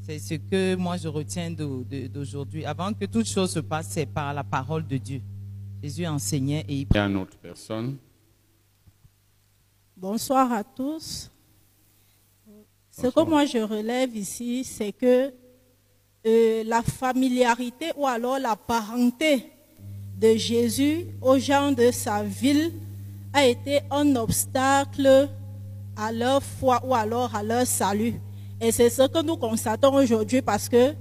C'est 0.01 0.17
ce 0.19 0.33
que 0.33 0.75
moi 0.75 0.97
je 0.97 1.07
retiens 1.07 1.51
d'aujourd'hui. 1.51 2.65
Avant 2.65 2.91
que 2.91 3.05
toute 3.05 3.27
chose 3.27 3.51
se 3.51 3.59
passe, 3.59 3.89
c'est 3.91 4.07
par 4.07 4.33
la 4.33 4.43
parole 4.43 4.85
de 4.87 4.97
Dieu. 4.97 5.21
Jésus 5.85 6.07
enseignait 6.07 6.65
et 6.67 6.77
il 6.77 6.87
Il 6.89 6.95
y 6.95 6.97
a 6.97 7.05
une 7.05 7.17
autre 7.17 7.37
personne. 7.37 7.97
Bonsoir 9.95 10.51
à 10.51 10.63
tous. 10.63 11.29
Ce 12.89 13.05
que 13.05 13.19
moi 13.21 13.45
je 13.45 13.59
relève 13.59 14.15
ici, 14.15 14.63
c'est 14.63 14.91
que 14.91 15.31
euh, 16.25 16.63
la 16.63 16.81
familiarité 16.81 17.91
ou 17.95 18.07
alors 18.07 18.39
la 18.39 18.55
parenté 18.55 19.51
de 20.19 20.35
Jésus 20.35 21.05
aux 21.21 21.37
gens 21.37 21.71
de 21.71 21.91
sa 21.91 22.23
ville 22.23 22.73
a 23.31 23.45
été 23.45 23.81
un 23.91 24.15
obstacle 24.15 25.29
à 25.95 26.11
leur 26.11 26.41
foi 26.41 26.81
ou 26.83 26.95
alors 26.95 27.35
à 27.35 27.43
leur 27.43 27.67
salut. 27.67 28.19
Et 28.59 28.71
c'est 28.71 28.89
ce 28.89 29.07
que 29.07 29.21
nous 29.21 29.37
constatons 29.37 29.93
aujourd'hui 29.93 30.41
parce 30.41 30.67
que 30.67 30.95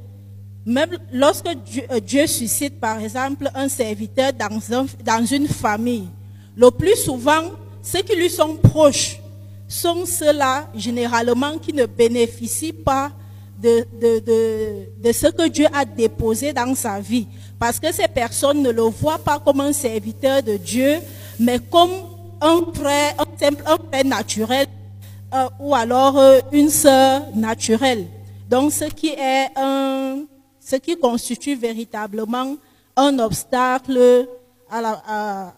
Même 0.66 0.90
lorsque 1.12 1.48
Dieu, 1.66 1.82
euh, 1.90 2.00
Dieu 2.00 2.26
suscite, 2.26 2.80
par 2.80 2.98
exemple, 3.00 3.50
un 3.54 3.68
serviteur 3.68 4.32
dans, 4.32 4.58
un- 4.74 4.86
dans 5.04 5.24
une 5.26 5.46
famille, 5.48 6.08
le 6.56 6.70
plus 6.70 6.96
souvent, 6.96 7.50
ceux 7.82 8.00
qui 8.02 8.16
lui 8.16 8.30
sont 8.30 8.56
proches 8.56 9.18
sont 9.68 10.06
ceux-là, 10.06 10.68
généralement, 10.74 11.58
qui 11.58 11.72
ne 11.72 11.84
bénéficient 11.86 12.72
pas 12.72 13.10
de, 13.60 13.84
de, 14.00 14.18
de, 14.20 15.02
de 15.02 15.12
ce 15.12 15.26
que 15.26 15.48
Dieu 15.48 15.66
a 15.72 15.84
déposé 15.84 16.52
dans 16.52 16.74
sa 16.74 16.98
vie. 17.00 17.26
Parce 17.58 17.78
que 17.78 17.92
ces 17.92 18.08
personnes 18.08 18.62
ne 18.62 18.70
le 18.70 18.82
voient 18.82 19.18
pas 19.18 19.38
comme 19.38 19.60
un 19.60 19.72
serviteur 19.72 20.42
de 20.42 20.56
Dieu, 20.56 20.96
mais 21.38 21.58
comme 21.70 21.90
un 22.40 22.60
frère, 22.74 23.14
un 23.18 23.46
un 23.72 23.76
frère 23.90 24.04
naturel, 24.04 24.66
euh, 25.34 25.48
ou 25.58 25.74
alors 25.74 26.18
euh, 26.18 26.40
une 26.52 26.68
sœur 26.70 27.22
naturelle. 27.34 28.06
Donc, 28.48 28.72
ce 28.72 28.84
qui 28.84 29.08
est 29.08 29.48
un, 29.56 30.18
ce 30.64 30.76
qui 30.76 30.96
constitue 30.96 31.56
véritablement 31.56 32.56
un 32.96 33.18
obstacle 33.18 34.26
à 34.70 34.80
la, 34.80 35.02
à, 35.06 35.54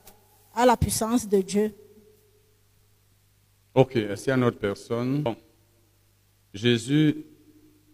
à 0.53 0.77
puissance 0.77 1.29
de 1.29 1.41
Dieu. 1.43 1.73
Ok, 3.73 3.97
c'est 4.17 4.33
une 4.33 4.43
autre 4.43 4.59
personne? 4.59 5.23
Jésus 6.53 7.25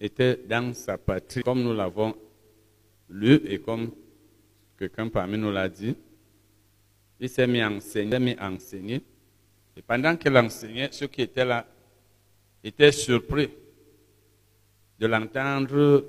était 0.01 0.37
dans 0.49 0.73
sa 0.73 0.97
patrie, 0.97 1.43
comme 1.43 1.63
nous 1.63 1.75
l'avons 1.75 2.15
lu 3.11 3.43
et 3.47 3.61
comme 3.61 3.91
quelqu'un 4.79 5.09
parmi 5.09 5.37
nous 5.37 5.53
l'a 5.53 5.69
dit. 5.69 5.95
Il 7.21 7.29
s'est 7.29 7.47
mis 7.47 7.61
à 7.61 7.71
enseigner, 7.71 8.19
mis 8.19 8.37
à 8.39 8.51
enseigner. 8.51 9.03
Et 9.77 9.83
pendant 9.83 10.17
qu'il 10.17 10.35
enseignait, 10.37 10.89
ceux 10.93 11.09
qui 11.09 11.21
étaient 11.23 11.45
là 11.45 11.67
étaient 12.65 12.91
surpris 12.93 13.51
de 14.99 15.07
l'entendre 15.07 16.05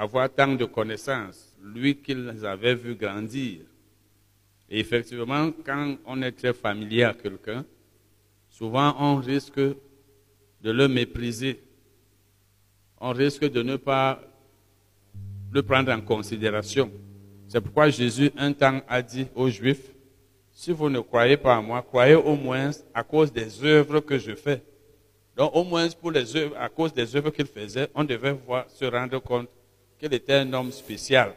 avoir 0.00 0.30
tant 0.30 0.54
de 0.54 0.64
connaissances, 0.64 1.54
lui 1.62 1.94
qu'ils 1.94 2.46
avaient 2.46 2.74
vu 2.74 2.94
grandir. 2.94 3.60
Et 4.70 4.80
effectivement, 4.80 5.50
quand 5.62 5.96
on 6.06 6.22
est 6.22 6.32
très 6.32 6.54
familier 6.54 7.02
à 7.02 7.12
quelqu'un, 7.12 7.66
souvent 8.48 8.96
on 8.98 9.16
risque 9.16 9.60
de 9.60 10.70
le 10.70 10.88
mépriser. 10.88 11.60
On 12.98 13.10
risque 13.10 13.44
de 13.44 13.62
ne 13.62 13.76
pas 13.76 14.22
le 15.52 15.62
prendre 15.62 15.92
en 15.92 16.00
considération. 16.00 16.90
C'est 17.46 17.60
pourquoi 17.60 17.90
Jésus 17.90 18.30
un 18.38 18.54
temps 18.54 18.80
a 18.88 19.02
dit 19.02 19.26
aux 19.34 19.50
Juifs, 19.50 19.90
si 20.50 20.72
vous 20.72 20.88
ne 20.88 21.00
croyez 21.00 21.36
pas 21.36 21.56
à 21.56 21.60
moi, 21.60 21.82
croyez 21.82 22.14
au 22.14 22.36
moins 22.36 22.70
à 22.94 23.02
cause 23.02 23.30
des 23.30 23.62
œuvres 23.62 24.00
que 24.00 24.16
je 24.16 24.34
fais. 24.34 24.62
Donc 25.36 25.54
au 25.54 25.62
moins 25.62 25.86
pour 25.90 26.10
les 26.10 26.34
œuvres, 26.36 26.56
à 26.58 26.70
cause 26.70 26.94
des 26.94 27.14
œuvres 27.14 27.28
qu'il 27.28 27.46
faisait, 27.46 27.90
on 27.94 28.04
devait 28.04 28.32
voir, 28.32 28.64
se 28.70 28.86
rendre 28.86 29.18
compte 29.18 29.48
qu'il 30.00 30.12
était 30.14 30.32
un 30.32 30.52
homme 30.54 30.72
spécial, 30.72 31.34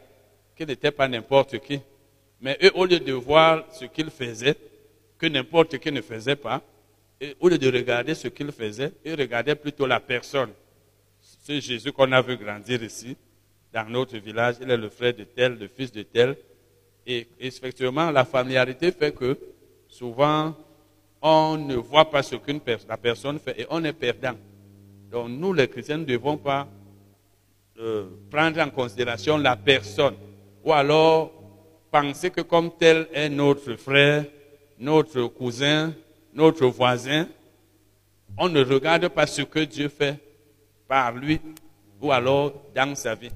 qu'il 0.56 0.67
n'était 0.67 0.92
pas 0.92 1.08
n'importe 1.08 1.60
qui. 1.60 1.81
Mais 2.40 2.58
eux, 2.63 2.72
au 2.76 2.85
lieu 2.85 2.99
de 2.99 3.12
voir 3.12 3.65
ce 3.74 3.85
qu'il 3.85 4.10
faisait, 4.10 4.56
que 5.17 5.28
n'importe 5.28 5.78
qui 5.78 5.92
ne 5.92 6.01
faisait 6.01 6.38
pas, 6.38 6.62
au 7.40 7.49
lieu 7.49 7.58
de 7.58 7.72
regarder 7.72 8.15
ce 8.15 8.29
qu'il 8.29 8.51
faisait, 8.51 8.92
ils 9.03 9.15
regardaient 9.15 9.56
plutôt 9.56 9.85
la 9.85 9.99
personne. 9.99 10.49
C'est 11.19 11.60
Jésus 11.60 11.92
qu'on 11.92 12.12
a 12.13 12.22
vu 12.22 12.38
grandir 12.38 12.81
ici, 12.83 13.17
dans 13.74 13.90
notre 13.90 14.17
village. 14.17 14.56
Il 14.62 14.72
est 14.72 14.78
le 14.78 14.90
frère 14.90 15.13
de 15.13 15.26
tel, 15.26 15.58
le 15.58 15.67
fils 15.67 15.92
de 15.92 16.03
tel. 16.03 16.38
Et 17.06 17.28
effectivement, 17.40 18.12
la 18.12 18.24
familiarité 18.24 18.92
fait 18.92 19.13
que 19.13 19.38
souvent, 19.90 20.56
on 21.22 21.58
ne 21.58 21.76
voit 21.76 22.10
pas 22.10 22.24
ce 22.24 22.35
personne, 22.35 22.90
la 22.90 22.97
personne 22.97 23.40
fait 23.40 23.62
et 23.62 23.65
on 23.69 23.83
est 23.83 23.94
perdant. 23.94 24.35
Donc 25.12 25.29
nous, 25.29 25.53
les 25.53 25.67
chrétiens, 25.67 25.97
ne 25.97 26.06
devons 26.06 26.38
pas 26.38 26.67
prendre 28.29 28.59
en 28.61 28.69
considération 28.69 29.38
la 29.38 29.56
personne. 29.56 30.15
Ou 30.63 30.72
alors 30.72 31.31
penser 31.91 32.29
que 32.29 32.41
comme 32.41 32.72
tel 32.77 33.07
est 33.13 33.29
notre 33.29 33.75
frère, 33.75 34.25
notre 34.79 35.23
cousin, 35.27 35.93
notre 36.33 36.65
voisin, 36.67 37.27
on 38.38 38.49
ne 38.49 38.63
regarde 38.63 39.07
pas 39.09 39.27
ce 39.27 39.43
que 39.43 39.59
Dieu 39.59 39.89
fait 39.89 40.17
par 40.88 41.13
lui 41.13 41.39
ou 42.01 42.11
alors 42.11 42.53
dans 42.73 42.95
sa 42.95 43.15
vie. 43.15 43.31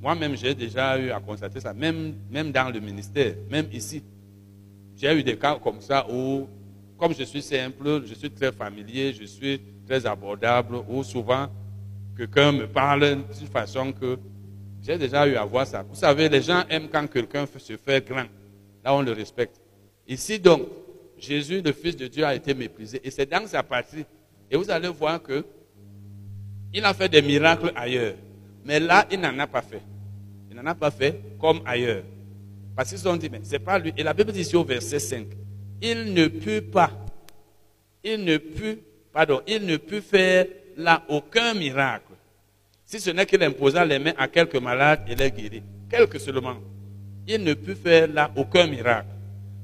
Moi-même, 0.00 0.36
j'ai 0.36 0.54
déjà 0.54 0.98
eu 0.98 1.10
à 1.10 1.20
constater 1.20 1.60
ça, 1.60 1.72
même, 1.72 2.14
même 2.30 2.50
dans 2.50 2.72
le 2.72 2.80
ministère, 2.80 3.34
même 3.48 3.68
ici. 3.72 4.02
J'ai 4.96 5.14
eu 5.16 5.22
des 5.22 5.36
cas 5.36 5.58
comme 5.62 5.80
ça 5.80 6.06
où, 6.10 6.48
comme 6.98 7.14
je 7.14 7.22
suis 7.22 7.42
simple, 7.42 8.02
je 8.04 8.14
suis 8.14 8.30
très 8.30 8.52
familier, 8.52 9.12
je 9.12 9.24
suis 9.24 9.60
très 9.86 10.04
abordable, 10.04 10.76
où 10.88 11.02
souvent 11.04 11.48
quelqu'un 12.22 12.52
me 12.52 12.66
parle 12.68 13.16
d'une 13.36 13.48
façon 13.48 13.92
que 13.92 14.16
j'ai 14.80 14.96
déjà 14.96 15.26
eu 15.26 15.34
à 15.34 15.44
voir 15.44 15.66
ça. 15.66 15.82
Vous 15.82 15.96
savez, 15.96 16.28
les 16.28 16.40
gens 16.40 16.62
aiment 16.68 16.88
quand 16.88 17.06
quelqu'un 17.08 17.46
se 17.58 17.76
fait 17.76 18.06
grand. 18.06 18.26
Là, 18.84 18.94
on 18.94 19.02
le 19.02 19.12
respecte. 19.12 19.60
Ici, 20.06 20.38
donc, 20.38 20.62
Jésus, 21.18 21.60
le 21.62 21.72
Fils 21.72 21.96
de 21.96 22.06
Dieu, 22.06 22.24
a 22.24 22.34
été 22.34 22.54
méprisé. 22.54 23.00
Et 23.02 23.10
c'est 23.10 23.26
dans 23.26 23.44
sa 23.46 23.62
patrie. 23.62 24.04
Et 24.48 24.56
vous 24.56 24.70
allez 24.70 24.88
voir 24.88 25.20
que 25.20 25.44
il 26.72 26.84
a 26.84 26.94
fait 26.94 27.08
des 27.08 27.22
miracles 27.22 27.72
ailleurs. 27.74 28.14
Mais 28.64 28.78
là, 28.78 29.06
il 29.10 29.20
n'en 29.20 29.36
a 29.38 29.46
pas 29.46 29.62
fait. 29.62 29.82
Il 30.48 30.56
n'en 30.56 30.66
a 30.66 30.74
pas 30.74 30.90
fait 30.90 31.20
comme 31.40 31.60
ailleurs. 31.64 32.04
Parce 32.76 32.90
qu'ils 32.90 33.06
ont 33.08 33.16
dit, 33.16 33.28
mais 33.30 33.40
c'est 33.42 33.58
pas 33.58 33.78
lui. 33.78 33.92
Et 33.96 34.02
la 34.02 34.14
Bible 34.14 34.32
dit 34.32 34.40
ici 34.40 34.56
au 34.56 34.64
verset 34.64 35.00
5, 35.00 35.26
il 35.80 36.14
ne 36.14 36.28
put 36.28 36.62
pas, 36.62 36.90
il 38.02 38.24
ne 38.24 38.36
put, 38.38 38.78
pardon, 39.12 39.42
il 39.46 39.66
ne 39.66 39.76
put 39.76 40.00
faire 40.00 40.46
là 40.76 41.02
aucun 41.08 41.54
miracle. 41.54 42.11
Si 42.92 43.00
ce 43.00 43.08
n'est 43.08 43.24
qu'il 43.24 43.42
imposa 43.42 43.86
les 43.86 43.98
mains 43.98 44.12
à 44.18 44.28
quelques 44.28 44.56
malades 44.56 45.00
et 45.08 45.14
les 45.14 45.30
guérit. 45.30 45.62
Quelques 45.88 46.20
seulement. 46.20 46.56
Il 47.26 47.42
ne 47.42 47.54
put 47.54 47.74
faire 47.74 48.06
là 48.06 48.30
aucun 48.36 48.66
miracle. 48.66 49.08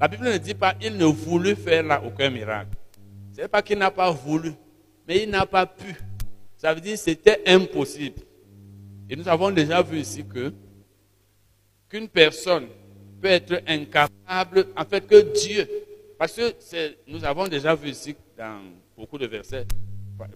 La 0.01 0.09
Bible 0.09 0.33
ne 0.33 0.39
dit 0.39 0.55
pas 0.55 0.75
il 0.81 0.97
ne 0.97 1.05
voulut 1.05 1.55
faire 1.55 1.83
là 1.83 2.03
aucun 2.03 2.31
miracle. 2.31 2.71
Ce 3.37 3.43
n'est 3.43 3.49
pas 3.49 3.61
qu'il 3.61 3.77
n'a 3.77 3.91
pas 3.91 4.11
voulu, 4.11 4.53
mais 5.07 5.25
il 5.25 5.28
n'a 5.28 5.44
pas 5.44 5.67
pu. 5.67 5.94
Ça 6.57 6.73
veut 6.73 6.81
dire 6.81 6.94
que 6.94 7.01
c'était 7.01 7.43
impossible. 7.47 8.23
Et 9.11 9.15
nous 9.15 9.28
avons 9.28 9.51
déjà 9.51 9.83
vu 9.83 9.99
ici 9.99 10.25
que 10.25 10.51
qu'une 11.91 12.09
personne 12.09 12.69
peut 13.21 13.28
être 13.28 13.62
incapable, 13.67 14.69
en 14.75 14.85
fait 14.87 15.07
que 15.07 15.39
Dieu, 15.39 15.69
parce 16.19 16.33
que 16.33 16.55
nous 17.07 17.23
avons 17.27 17.47
déjà 17.47 17.75
vu 17.75 17.91
ici 17.91 18.17
dans 18.39 18.62
beaucoup 18.97 19.19
de 19.19 19.27
versets, 19.27 19.67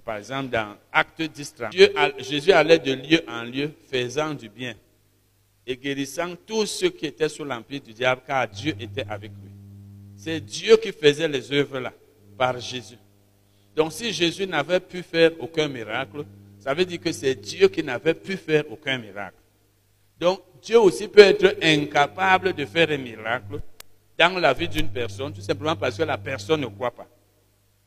par, 0.04 0.16
exemple 0.16 0.50
dans 0.50 0.76
Acte 0.92 1.22
10, 1.22 1.54
30, 1.54 1.70
Dieu, 1.70 1.92
Jésus 2.18 2.52
allait 2.52 2.78
de 2.78 2.92
lieu 2.92 3.20
en 3.28 3.42
lieu 3.42 3.70
faisant 3.90 4.34
du 4.34 4.48
bien 4.48 4.74
et 5.66 5.76
guérissant 5.76 6.34
tous 6.46 6.66
ceux 6.66 6.90
qui 6.90 7.06
étaient 7.06 7.28
sous 7.28 7.44
l'empire 7.44 7.80
du 7.80 7.92
diable, 7.92 8.22
car 8.26 8.48
Dieu 8.48 8.74
était 8.80 9.04
avec 9.08 9.30
lui. 9.30 9.50
C'est 10.16 10.40
Dieu 10.40 10.76
qui 10.76 10.92
faisait 10.92 11.28
les 11.28 11.52
œuvres 11.52 11.78
là, 11.78 11.92
par 12.36 12.58
Jésus. 12.58 12.98
Donc 13.74 13.92
si 13.92 14.12
Jésus 14.12 14.46
n'avait 14.46 14.80
pu 14.80 15.02
faire 15.02 15.32
aucun 15.40 15.68
miracle, 15.68 16.24
ça 16.58 16.74
veut 16.74 16.84
dire 16.84 17.00
que 17.00 17.12
c'est 17.12 17.34
Dieu 17.34 17.68
qui 17.68 17.82
n'avait 17.82 18.14
pu 18.14 18.36
faire 18.36 18.64
aucun 18.70 18.98
miracle. 18.98 19.36
Donc 20.18 20.40
Dieu 20.62 20.78
aussi 20.78 21.08
peut 21.08 21.20
être 21.20 21.56
incapable 21.62 22.52
de 22.52 22.64
faire 22.64 22.90
un 22.90 22.98
miracle 22.98 23.60
dans 24.18 24.38
la 24.38 24.52
vie 24.52 24.68
d'une 24.68 24.88
personne, 24.88 25.32
tout 25.32 25.40
simplement 25.40 25.74
parce 25.74 25.96
que 25.96 26.02
la 26.02 26.18
personne 26.18 26.60
ne 26.60 26.66
croit 26.66 26.90
pas. 26.90 27.08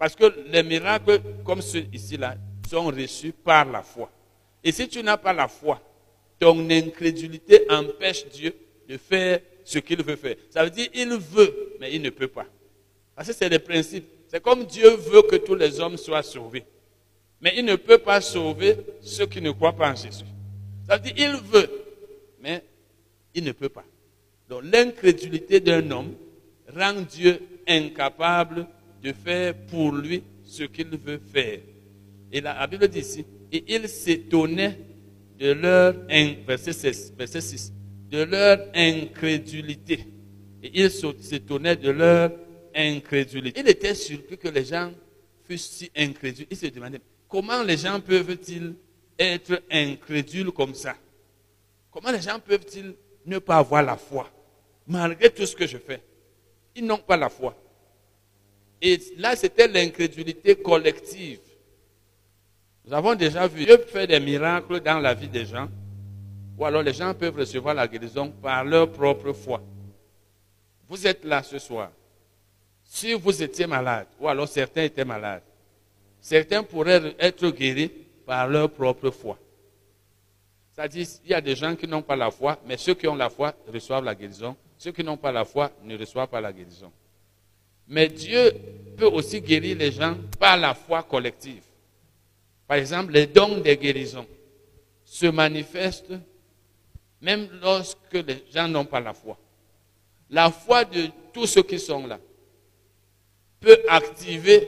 Parce 0.06 0.16
que 0.16 0.32
les 0.52 0.62
miracles, 0.62 1.20
comme 1.44 1.64
ceux 1.64 1.86
ici-là, 1.92 2.36
sont 2.70 2.86
reçus 2.86 3.32
par 3.32 3.66
la 3.66 3.82
foi. 3.82 4.12
Et 4.64 4.72
si 4.72 4.88
tu 4.88 5.02
n'as 5.02 5.18
pas 5.18 5.34
la 5.34 5.48
foi, 5.48 5.82
ton 6.40 6.70
incrédulité 6.70 7.66
empêche 7.72 8.28
Dieu 8.28 8.56
de 8.88 8.98
faire 8.98 9.40
ce 9.64 9.80
qu'il 9.80 10.04
veut 10.04 10.16
faire. 10.16 10.36
Ça 10.52 10.64
veut 10.64 10.70
dire 10.70 10.90
il 10.94 11.10
veut, 11.18 11.76
mais 11.80 11.92
il 11.92 12.04
ne 12.04 12.12
peut 12.12 12.28
pas. 12.28 12.46
Parce 13.16 13.30
que 13.30 13.34
c'est 13.34 13.50
le 13.50 13.58
principe. 13.58 14.06
C'est 14.28 14.44
comme 14.44 14.66
Dieu 14.66 14.92
veut 14.92 15.24
que 15.24 15.38
tous 15.38 15.56
les 15.56 15.80
hommes 15.80 15.98
soient 15.98 16.22
sauvés. 16.22 16.66
Mais 17.42 17.56
il 17.58 17.66
ne 17.66 17.76
peut 17.76 17.98
pas 17.98 18.22
sauver 18.22 18.78
ceux 19.02 19.26
qui 19.26 19.42
ne 19.42 19.50
croient 19.50 19.76
pas 19.76 19.90
en 19.90 19.96
Jésus. 19.96 20.26
Ça 20.88 20.98
veut 20.98 21.02
dire 21.02 21.14
il 21.18 21.36
veut, 21.52 21.72
mais 22.42 22.64
il 23.34 23.44
ne 23.44 23.54
peut 23.54 23.70
pas. 23.70 23.86
Donc 24.50 24.66
l'incrédulité 24.66 25.60
d'un 25.60 25.90
homme 25.90 26.14
rend 26.72 27.02
Dieu 27.02 27.42
incapable 27.68 28.68
de 29.06 29.14
faire 29.14 29.54
pour 29.68 29.92
lui 29.92 30.24
ce 30.44 30.64
qu'il 30.64 30.90
veut 30.98 31.22
faire. 31.32 31.60
Et 32.32 32.42
la, 32.42 32.66
Bible 32.66 32.88
dit 32.88 33.00
ici, 33.00 33.26
et 33.52 33.64
il 33.76 33.88
s'étonnait 33.88 34.80
de 35.38 35.52
leur, 35.52 35.94
verset 36.48 36.74
6, 36.74 37.14
verset 37.16 37.42
6, 37.42 37.74
de 38.10 38.24
leur 38.24 38.58
incrédulité. 38.74 40.08
Et 40.64 40.82
il 40.82 40.90
s'étonnait 40.90 41.76
de 41.76 41.92
leur 41.92 42.32
incrédulité. 42.74 43.60
Il 43.60 43.70
était 43.70 43.94
surpris 43.94 44.40
que 44.40 44.48
les 44.48 44.66
gens 44.66 44.92
fussent 45.44 45.70
si 45.70 45.92
incrédules. 45.96 46.48
Il 46.50 46.58
se 46.58 46.66
demandait, 46.66 47.02
comment 47.30 47.62
les 47.62 47.78
gens 47.78 48.00
peuvent-ils 48.00 48.74
être 49.20 49.62
incrédules 49.72 50.52
comme 50.52 50.74
ça? 50.74 50.96
Comment 51.92 52.12
les 52.12 52.22
gens 52.22 52.40
peuvent-ils 52.40 52.96
ne 53.28 53.38
pas 53.38 53.58
avoir 53.58 53.84
la 53.84 53.98
foi? 53.98 54.32
Malgré 54.88 55.30
tout 55.30 55.46
ce 55.46 55.56
que 55.56 55.68
je 55.68 55.78
fais 55.78 56.02
Ils 56.76 56.86
n'ont 56.86 56.98
pas 56.98 57.18
la 57.18 57.30
foi. 57.30 57.56
Et 58.82 59.00
là, 59.18 59.36
c'était 59.36 59.68
l'incrédulité 59.68 60.56
collective. 60.56 61.40
Nous 62.86 62.94
avons 62.94 63.16
déjà 63.16 63.48
vu 63.48 63.66
Dieu 63.66 63.78
faire 63.88 64.08
des 64.08 64.20
miracles 64.20 64.80
dans 64.82 65.00
la 65.00 65.14
vie 65.14 65.28
des 65.28 65.46
gens. 65.46 65.68
Ou 66.58 66.66
alors 66.66 66.84
les 66.84 66.94
gens 66.94 67.14
peuvent 67.14 67.36
recevoir 67.36 67.74
la 67.74 67.88
guérison 67.88 68.32
par 68.32 68.64
leur 68.64 68.92
propre 68.92 69.34
foi. 69.34 69.62
Vous 70.88 71.06
êtes 71.06 71.26
là 71.26 71.42
ce 71.44 71.58
soir. 71.60 71.92
Si 72.84 73.14
vous 73.14 73.42
étiez 73.42 73.66
malade, 73.66 74.08
ou 74.20 74.28
alors 74.28 74.48
certains 74.48 74.84
étaient 74.84 75.04
malades, 75.04 75.42
certains 76.22 76.64
pourraient 76.64 77.16
être 77.20 77.50
guéris 77.50 77.92
par 78.26 78.48
leur 78.48 78.70
propre 78.70 79.10
foi. 79.10 79.38
C'est-à-dire, 80.74 81.08
il 81.24 81.32
y 81.32 81.34
a 81.34 81.42
des 81.42 81.56
gens 81.56 81.76
qui 81.76 81.88
n'ont 81.88 82.02
pas 82.02 82.16
la 82.16 82.30
foi, 82.30 82.60
mais 82.66 82.78
ceux 82.78 82.94
qui 82.94 83.08
ont 83.08 83.16
la 83.16 83.30
foi 83.30 83.54
reçoivent 83.72 84.04
la 84.04 84.14
guérison. 84.14 84.56
Ceux 84.78 84.92
qui 84.92 85.04
n'ont 85.04 85.18
pas 85.18 85.32
la 85.32 85.46
foi 85.46 85.72
ne 85.84 85.98
reçoivent 85.98 86.28
pas 86.28 86.42
la 86.42 86.52
guérison. 86.52 86.92
Mais 87.88 88.08
Dieu 88.08 88.52
peut 88.98 89.06
aussi 89.06 89.42
guérir 89.42 89.78
les 89.78 89.92
gens 89.92 90.16
par 90.40 90.58
la 90.58 90.74
foi 90.74 91.04
collective. 91.04 91.64
Par 92.68 92.78
exemple, 92.78 93.14
les 93.14 93.28
dons 93.28 93.58
des 93.60 93.78
guérisons 93.78 94.28
se 95.04 95.28
manifestent 95.28 96.14
même 97.22 97.48
lorsque 97.62 98.14
les 98.14 98.44
gens 98.52 98.68
n'ont 98.68 98.86
pas 98.86 99.00
la 99.00 99.14
foi. 99.14 99.38
La 100.30 100.50
foi 100.50 100.86
de 100.86 101.08
tous 101.34 101.48
ceux 101.48 101.64
qui 101.64 101.80
sont 101.80 102.08
là 102.08 102.20
peut 103.60 103.80
activer 103.88 104.68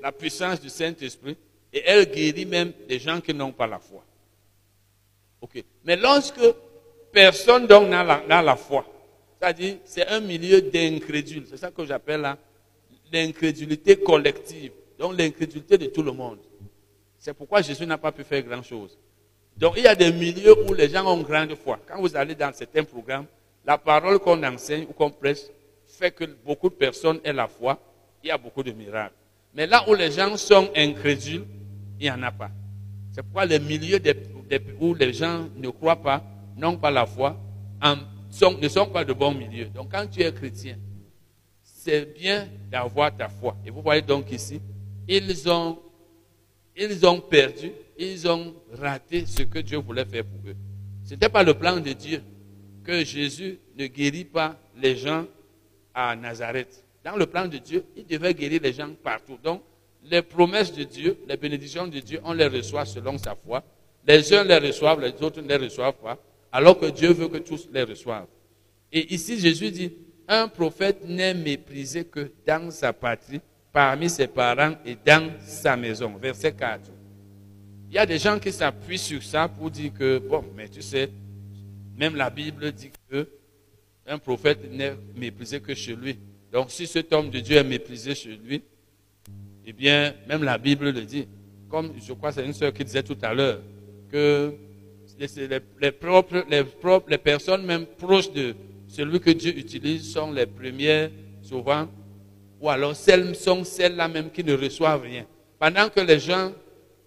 la 0.00 0.12
puissance 0.12 0.60
du 0.60 0.68
Saint-Esprit 0.68 1.36
et 1.72 1.82
elle 1.84 2.10
guérit 2.10 2.46
même 2.46 2.72
les 2.88 2.98
gens 2.98 3.20
qui 3.20 3.32
n'ont 3.34 3.52
pas 3.52 3.66
la 3.66 3.78
foi. 3.78 4.04
Mais 5.84 5.96
lorsque 5.96 6.40
personne 7.10 7.66
donc 7.66 7.88
n'a 7.88 8.42
la, 8.42 8.56
foi, 8.56 8.86
c'est-à-dire 9.38 9.76
c'est 9.84 10.06
un 10.06 10.20
milieu 10.20 10.62
d'incrédules, 10.62 11.46
c'est 11.48 11.56
ça 11.56 11.70
que 11.70 11.84
j'appelle 11.84 12.36
l'incrédulité 13.12 13.96
collective, 13.96 14.72
donc 14.98 15.18
l'incrédulité 15.18 15.76
de 15.78 15.86
tout 15.86 16.02
le 16.02 16.12
monde. 16.12 16.38
C'est 17.18 17.34
pourquoi 17.34 17.62
Jésus 17.62 17.86
n'a 17.86 17.98
pas 17.98 18.12
pu 18.12 18.24
faire 18.24 18.42
grand-chose. 18.42 18.98
Donc 19.56 19.74
il 19.76 19.84
y 19.84 19.86
a 19.86 19.94
des 19.94 20.12
milieux 20.12 20.54
où 20.68 20.72
les 20.74 20.88
gens 20.88 21.06
ont 21.06 21.20
grande 21.22 21.54
foi. 21.54 21.78
Quand 21.86 22.00
vous 22.00 22.16
allez 22.16 22.34
dans 22.34 22.52
certains 22.52 22.84
programmes, 22.84 23.26
la 23.64 23.78
parole 23.78 24.18
qu'on 24.18 24.42
enseigne 24.42 24.86
ou 24.88 24.92
qu'on 24.92 25.10
prêche 25.10 25.42
fait 25.86 26.10
que 26.10 26.24
beaucoup 26.44 26.68
de 26.68 26.74
personnes 26.74 27.20
aient 27.22 27.32
la 27.32 27.46
foi. 27.46 27.78
Il 28.24 28.28
y 28.28 28.30
a 28.30 28.38
beaucoup 28.38 28.62
de 28.62 28.72
miracles. 28.72 29.14
Mais 29.54 29.66
là 29.66 29.84
où 29.88 29.94
les 29.94 30.10
gens 30.10 30.36
sont 30.36 30.70
incrédules, 30.74 31.44
il 32.00 32.04
n'y 32.04 32.10
en 32.10 32.22
a 32.22 32.32
pas. 32.32 32.50
C'est 33.12 33.22
pourquoi 33.22 33.44
les 33.44 33.58
milieux 33.58 34.00
où 34.80 34.94
les 34.94 35.12
gens 35.12 35.48
ne 35.56 35.68
croient 35.68 35.96
pas, 35.96 36.24
n'ont 36.56 36.76
pas 36.76 36.90
la 36.90 37.04
foi, 37.04 37.36
ne 37.82 38.68
sont 38.68 38.86
pas 38.86 39.04
de 39.04 39.12
bons 39.12 39.34
milieux. 39.34 39.66
Donc 39.66 39.92
quand 39.92 40.06
tu 40.10 40.22
es 40.22 40.32
chrétien, 40.32 40.76
c'est 41.84 42.14
bien 42.14 42.48
d'avoir 42.70 43.14
ta 43.16 43.28
foi. 43.28 43.56
Et 43.66 43.70
vous 43.70 43.82
voyez 43.82 44.02
donc 44.02 44.30
ici, 44.30 44.60
ils 45.08 45.50
ont, 45.50 45.78
ils 46.76 47.04
ont 47.04 47.20
perdu, 47.20 47.72
ils 47.98 48.28
ont 48.28 48.54
raté 48.72 49.26
ce 49.26 49.42
que 49.42 49.58
Dieu 49.58 49.78
voulait 49.78 50.04
faire 50.04 50.24
pour 50.24 50.48
eux. 50.48 50.54
Ce 51.04 51.10
n'était 51.10 51.28
pas 51.28 51.42
le 51.42 51.54
plan 51.54 51.80
de 51.80 51.92
Dieu 51.92 52.22
que 52.84 53.04
Jésus 53.04 53.58
ne 53.76 53.86
guérit 53.88 54.24
pas 54.24 54.56
les 54.80 54.96
gens 54.96 55.26
à 55.92 56.14
Nazareth. 56.14 56.84
Dans 57.04 57.16
le 57.16 57.26
plan 57.26 57.48
de 57.48 57.58
Dieu, 57.58 57.84
il 57.96 58.06
devait 58.06 58.32
guérir 58.32 58.60
les 58.62 58.72
gens 58.72 58.90
partout. 59.02 59.38
Donc, 59.42 59.62
les 60.04 60.22
promesses 60.22 60.72
de 60.72 60.84
Dieu, 60.84 61.18
les 61.26 61.36
bénédictions 61.36 61.88
de 61.88 61.98
Dieu, 61.98 62.20
on 62.22 62.32
les 62.32 62.46
reçoit 62.46 62.84
selon 62.84 63.18
sa 63.18 63.34
foi. 63.34 63.64
Les 64.06 64.32
uns 64.32 64.44
les 64.44 64.58
reçoivent, 64.58 65.00
les 65.00 65.20
autres 65.20 65.40
ne 65.40 65.48
les 65.48 65.56
reçoivent 65.56 65.98
pas, 66.00 66.18
alors 66.52 66.78
que 66.78 66.86
Dieu 66.86 67.12
veut 67.12 67.28
que 67.28 67.38
tous 67.38 67.68
les 67.72 67.82
reçoivent. 67.82 68.26
Et 68.92 69.14
ici, 69.14 69.38
Jésus 69.38 69.70
dit, 69.70 69.92
un 70.28 70.48
prophète 70.48 71.04
n'est 71.06 71.34
méprisé 71.34 72.04
que 72.04 72.32
dans 72.46 72.70
sa 72.70 72.92
patrie, 72.92 73.40
parmi 73.72 74.08
ses 74.08 74.26
parents 74.26 74.74
et 74.84 74.96
dans 75.04 75.30
sa 75.40 75.76
maison. 75.76 76.14
Verset 76.16 76.52
4. 76.52 76.90
Il 77.88 77.94
y 77.94 77.98
a 77.98 78.06
des 78.06 78.18
gens 78.18 78.38
qui 78.38 78.52
s'appuient 78.52 78.98
sur 78.98 79.22
ça 79.22 79.48
pour 79.48 79.70
dire 79.70 79.92
que, 79.92 80.18
bon, 80.18 80.44
mais 80.56 80.68
tu 80.68 80.82
sais, 80.82 81.10
même 81.96 82.16
la 82.16 82.30
Bible 82.30 82.72
dit 82.72 82.90
que 83.10 83.28
un 84.06 84.18
prophète 84.18 84.70
n'est 84.70 84.94
méprisé 85.14 85.60
que 85.60 85.74
chez 85.74 85.94
lui. 85.94 86.18
Donc 86.50 86.70
si 86.70 86.86
cet 86.86 87.12
homme 87.12 87.30
de 87.30 87.40
Dieu 87.40 87.56
est 87.56 87.64
méprisé 87.64 88.14
chez 88.14 88.36
lui, 88.36 88.62
eh 89.64 89.72
bien, 89.72 90.14
même 90.28 90.42
la 90.42 90.58
Bible 90.58 90.90
le 90.90 91.02
dit. 91.02 91.28
Comme 91.68 91.92
je 92.04 92.12
crois 92.12 92.32
c'est 92.32 92.44
une 92.44 92.52
sœur 92.52 92.72
qui 92.72 92.84
disait 92.84 93.02
tout 93.02 93.16
à 93.22 93.32
l'heure, 93.32 93.60
que 94.10 94.54
les, 95.18 95.60
les, 95.80 95.92
propres, 95.92 96.44
les 97.08 97.18
personnes 97.18 97.64
même 97.64 97.86
proches 97.86 98.32
de 98.32 98.54
celui 98.92 99.20
que 99.20 99.30
Dieu 99.30 99.56
utilise 99.56 100.12
sont 100.12 100.30
les 100.32 100.44
premières 100.44 101.10
souvent, 101.42 101.88
ou 102.60 102.68
alors 102.68 102.94
celles 102.94 103.34
sont 103.34 103.64
celles-là 103.64 104.06
même 104.06 104.30
qui 104.30 104.44
ne 104.44 104.54
reçoivent 104.54 105.00
rien. 105.00 105.24
Pendant 105.58 105.88
que 105.88 106.00
les 106.00 106.18
gens 106.18 106.52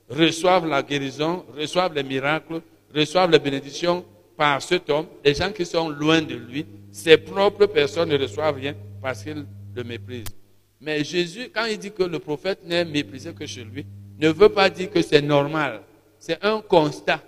reçoivent 0.10 0.68
la 0.68 0.82
guérison, 0.82 1.46
reçoivent 1.56 1.94
les 1.94 2.02
miracles, 2.02 2.62
reçoivent 2.94 3.30
les 3.30 3.38
bénédictions 3.38 4.04
par 4.36 4.64
cet 4.64 4.90
homme, 4.90 5.06
les 5.24 5.36
gens 5.36 5.52
qui 5.52 5.64
sont 5.64 5.90
loin 5.90 6.24
de 6.24 6.34
lui, 6.34 6.66
ses 6.92 7.18
propres 7.18 7.68
personnes 7.68 8.10
ne 8.10 8.18
reçoivent 8.18 8.56
rien 8.56 8.74
parce 9.00 9.24
qu'ils 9.24 9.46
le 9.76 9.84
méprisent. 9.84 10.26
Mais 10.82 11.04
Jésus, 11.04 11.52
quand 11.54 11.66
il 11.66 11.78
dit 11.78 11.92
que 11.92 12.04
le 12.04 12.18
prophète 12.18 12.66
n'est 12.66 12.84
méprisé 12.84 13.32
que 13.32 13.46
chez 13.46 13.64
lui, 13.64 13.86
ne 14.18 14.30
veut 14.30 14.50
pas 14.50 14.72
dire 14.72 14.90
que 14.90 15.04
c'est 15.04 15.22
normal. 15.22 15.82
C'est 16.18 16.44
un 16.44 16.62
constat. 16.62 17.22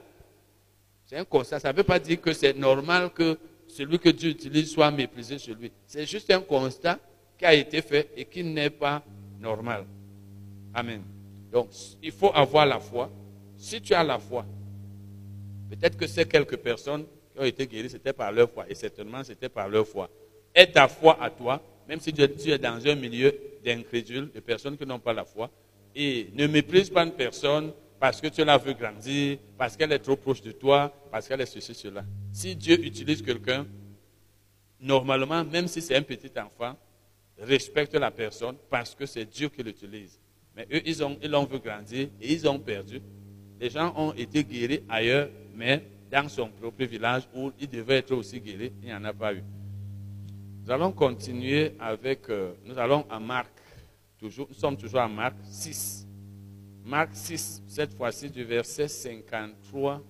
C'est 1.05 1.17
un 1.17 1.25
constat. 1.25 1.59
Ça 1.59 1.71
ne 1.71 1.77
veut 1.77 1.83
pas 1.83 1.99
dire 1.99 2.19
que 2.19 2.33
c'est 2.33 2.57
normal 2.57 3.11
que 3.13 3.37
celui 3.77 3.99
que 3.99 4.09
Dieu 4.09 4.31
utilise 4.31 4.71
soit 4.71 4.89
méprisé 4.89 5.37
lui. 5.53 5.71
C'est 5.85 6.07
juste 6.07 6.31
un 6.31 6.41
constat 6.41 6.99
qui 7.37 7.45
a 7.45 7.53
été 7.53 7.83
fait 7.83 8.09
et 8.17 8.25
qui 8.25 8.43
n'est 8.43 8.71
pas 8.71 9.03
normal. 9.39 9.85
Amen. 10.73 11.03
Donc, 11.51 11.69
il 12.01 12.11
faut 12.11 12.31
avoir 12.33 12.65
la 12.65 12.79
foi. 12.79 13.09
Si 13.55 13.79
tu 13.79 13.93
as 13.93 14.03
la 14.03 14.17
foi, 14.17 14.45
peut-être 15.69 15.95
que 15.95 16.07
ces 16.07 16.25
quelques 16.25 16.57
personnes 16.57 17.05
qui 17.31 17.39
ont 17.39 17.43
été 17.43 17.67
guéries, 17.67 17.91
c'était 17.91 18.13
par 18.13 18.31
leur 18.31 18.49
foi. 18.49 18.65
Et 18.67 18.73
certainement, 18.73 19.23
c'était 19.23 19.49
par 19.49 19.69
leur 19.69 19.87
foi. 19.87 20.09
Aie 20.55 20.71
ta 20.71 20.87
foi 20.87 21.15
à 21.21 21.29
toi, 21.29 21.61
même 21.87 21.99
si 21.99 22.11
tu 22.11 22.21
es 22.23 22.57
dans 22.57 22.83
un 22.87 22.95
milieu 22.95 23.31
d'incrédules, 23.63 24.31
de 24.33 24.39
personnes 24.39 24.75
qui 24.75 24.87
n'ont 24.87 24.99
pas 24.99 25.13
la 25.13 25.23
foi. 25.23 25.51
Et 25.95 26.29
ne 26.33 26.47
méprise 26.47 26.89
pas 26.89 27.03
une 27.03 27.11
personne 27.11 27.71
parce 27.99 28.21
que 28.21 28.27
tu 28.27 28.43
la 28.43 28.57
veux 28.57 28.73
grandir, 28.73 29.39
parce 29.57 29.75
qu'elle 29.75 29.91
est 29.91 29.99
trop 29.99 30.15
proche 30.15 30.41
de 30.41 30.51
toi, 30.51 30.93
parce 31.11 31.27
qu'elle 31.27 31.41
est 31.41 31.45
ceci, 31.45 31.73
cela. 31.73 32.03
Si 32.31 32.55
Dieu 32.55 32.83
utilise 32.85 33.21
quelqu'un, 33.21 33.65
normalement, 34.79 35.43
même 35.43 35.67
si 35.67 35.81
c'est 35.81 35.95
un 35.95 36.03
petit 36.03 36.31
enfant, 36.39 36.75
respecte 37.39 37.95
la 37.95 38.11
personne 38.11 38.55
parce 38.69 38.93
que 38.95 39.05
c'est 39.05 39.25
Dieu 39.25 39.49
qui 39.49 39.63
l'utilise. 39.63 40.19
Mais 40.55 40.67
eux, 40.71 40.81
ils, 40.85 41.03
ont, 41.03 41.17
ils 41.21 41.29
l'ont 41.29 41.45
vu 41.45 41.59
grandir 41.59 42.09
et 42.21 42.33
ils 42.33 42.47
ont 42.47 42.59
perdu. 42.59 43.01
Les 43.59 43.69
gens 43.69 43.93
ont 43.95 44.13
été 44.13 44.43
guéris 44.43 44.83
ailleurs, 44.89 45.29
mais 45.55 45.83
dans 46.11 46.27
son 46.29 46.49
propre 46.49 46.83
village 46.85 47.23
où 47.35 47.51
ils 47.59 47.69
devaient 47.69 47.97
être 47.97 48.13
aussi 48.13 48.39
guéris, 48.39 48.71
il 48.81 48.87
n'y 48.87 48.93
en 48.93 49.03
a 49.03 49.13
pas 49.13 49.33
eu. 49.33 49.43
Nous 50.63 50.71
allons 50.71 50.91
continuer 50.91 51.73
avec, 51.79 52.29
euh, 52.29 52.53
nous 52.65 52.77
allons 52.77 53.05
à 53.09 53.19
Marc, 53.19 53.51
toujours, 54.19 54.47
nous 54.49 54.55
sommes 54.55 54.77
toujours 54.77 54.99
à 54.99 55.07
Marc 55.07 55.35
6. 55.43 56.06
Marc 56.87 57.09
6, 57.15 57.63
cette 57.67 57.93
fois-ci 57.97 58.29
du 58.29 58.45
verset 58.45 58.87
53 58.87 60.01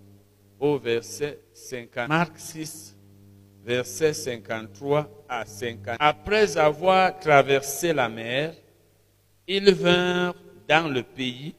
au 0.59 0.77
verset 0.77 1.39
50. 1.51 2.07
Marc 2.07 2.37
6, 2.37 2.95
verset 3.65 4.13
53 4.13 5.25
à 5.27 5.43
50. 5.43 5.95
Après 5.99 6.55
avoir 6.55 7.19
traversé 7.19 7.93
la 7.93 8.07
mer, 8.07 8.53
ils 9.47 9.73
vinrent 9.73 10.35
dans 10.67 10.87
le 10.87 11.01
pays 11.01 11.55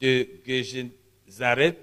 de 0.00 0.26
Gézareth 0.44 1.78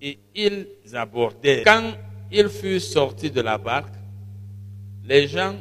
et 0.00 0.20
ils 0.32 0.68
abordèrent. 0.92 1.64
Quand 1.64 1.94
ils 2.30 2.50
furent 2.50 2.80
sortis 2.80 3.32
de 3.32 3.40
la 3.40 3.58
barque, 3.58 3.94
les 5.02 5.26
gens, 5.26 5.56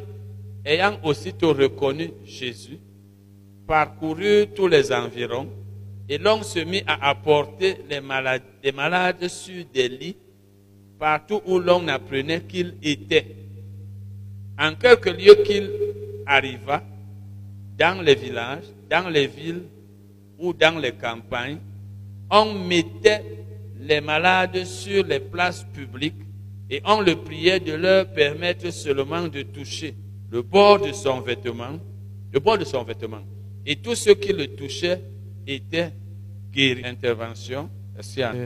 ayant 0.64 1.00
aussitôt 1.02 1.54
reconnu 1.54 2.12
Jésus, 2.24 2.78
parcoururent 3.66 4.54
tous 4.54 4.68
les 4.68 4.92
environs 4.92 5.63
et 6.10 6.18
l'on 6.18 6.44
se 6.44 6.60
mit 6.60 6.84
à 6.86 7.10
apporter 7.10 7.78
les 7.90 8.02
malades, 8.02 8.44
des 8.62 8.72
malades 8.72 9.28
sur 9.28 9.64
des 9.74 9.88
lits 9.88 10.18
partout 11.00 11.42
où 11.46 11.60
l'on 11.60 11.88
apprenait 11.88 12.42
qu'il 12.42 12.76
était. 12.82 13.36
En 14.60 14.76
quelques 14.76 15.08
lieux 15.08 15.44
qu'il 15.44 15.70
arriva, 16.26 16.84
dans 17.78 18.02
les 18.02 18.16
villages, 18.16 18.66
dans 18.90 19.10
les 19.10 19.28
villes 19.28 19.64
ou 20.38 20.54
dans 20.54 20.80
les 20.80 20.92
campagnes, 20.92 21.60
on 22.30 22.54
mettait 22.54 23.24
les 23.80 24.02
malades 24.02 24.64
sur 24.66 25.06
les 25.06 25.20
places 25.20 25.66
publiques 25.74 26.14
et 26.70 26.82
on 26.86 27.02
le 27.02 27.16
priait 27.16 27.60
de 27.60 27.74
leur 27.74 28.08
permettre 28.08 28.72
seulement 28.72 29.28
de 29.28 29.42
toucher 29.42 29.96
le 30.32 30.42
bord 30.42 30.80
de 30.80 30.92
son 30.92 31.22
vêtement, 31.22 31.80
le 32.32 32.40
bord 32.40 32.58
de 32.58 32.66
son 32.66 32.84
vêtement. 32.84 33.22
Et 33.66 33.76
tous 33.76 33.96
ceux 33.96 34.16
qui 34.16 34.34
le 34.34 34.48
touchaient 34.56 35.02
étaient 35.48 35.94
guéris. 36.52 36.86
Intervention. 36.86 37.70
Alléluia. 37.96 38.44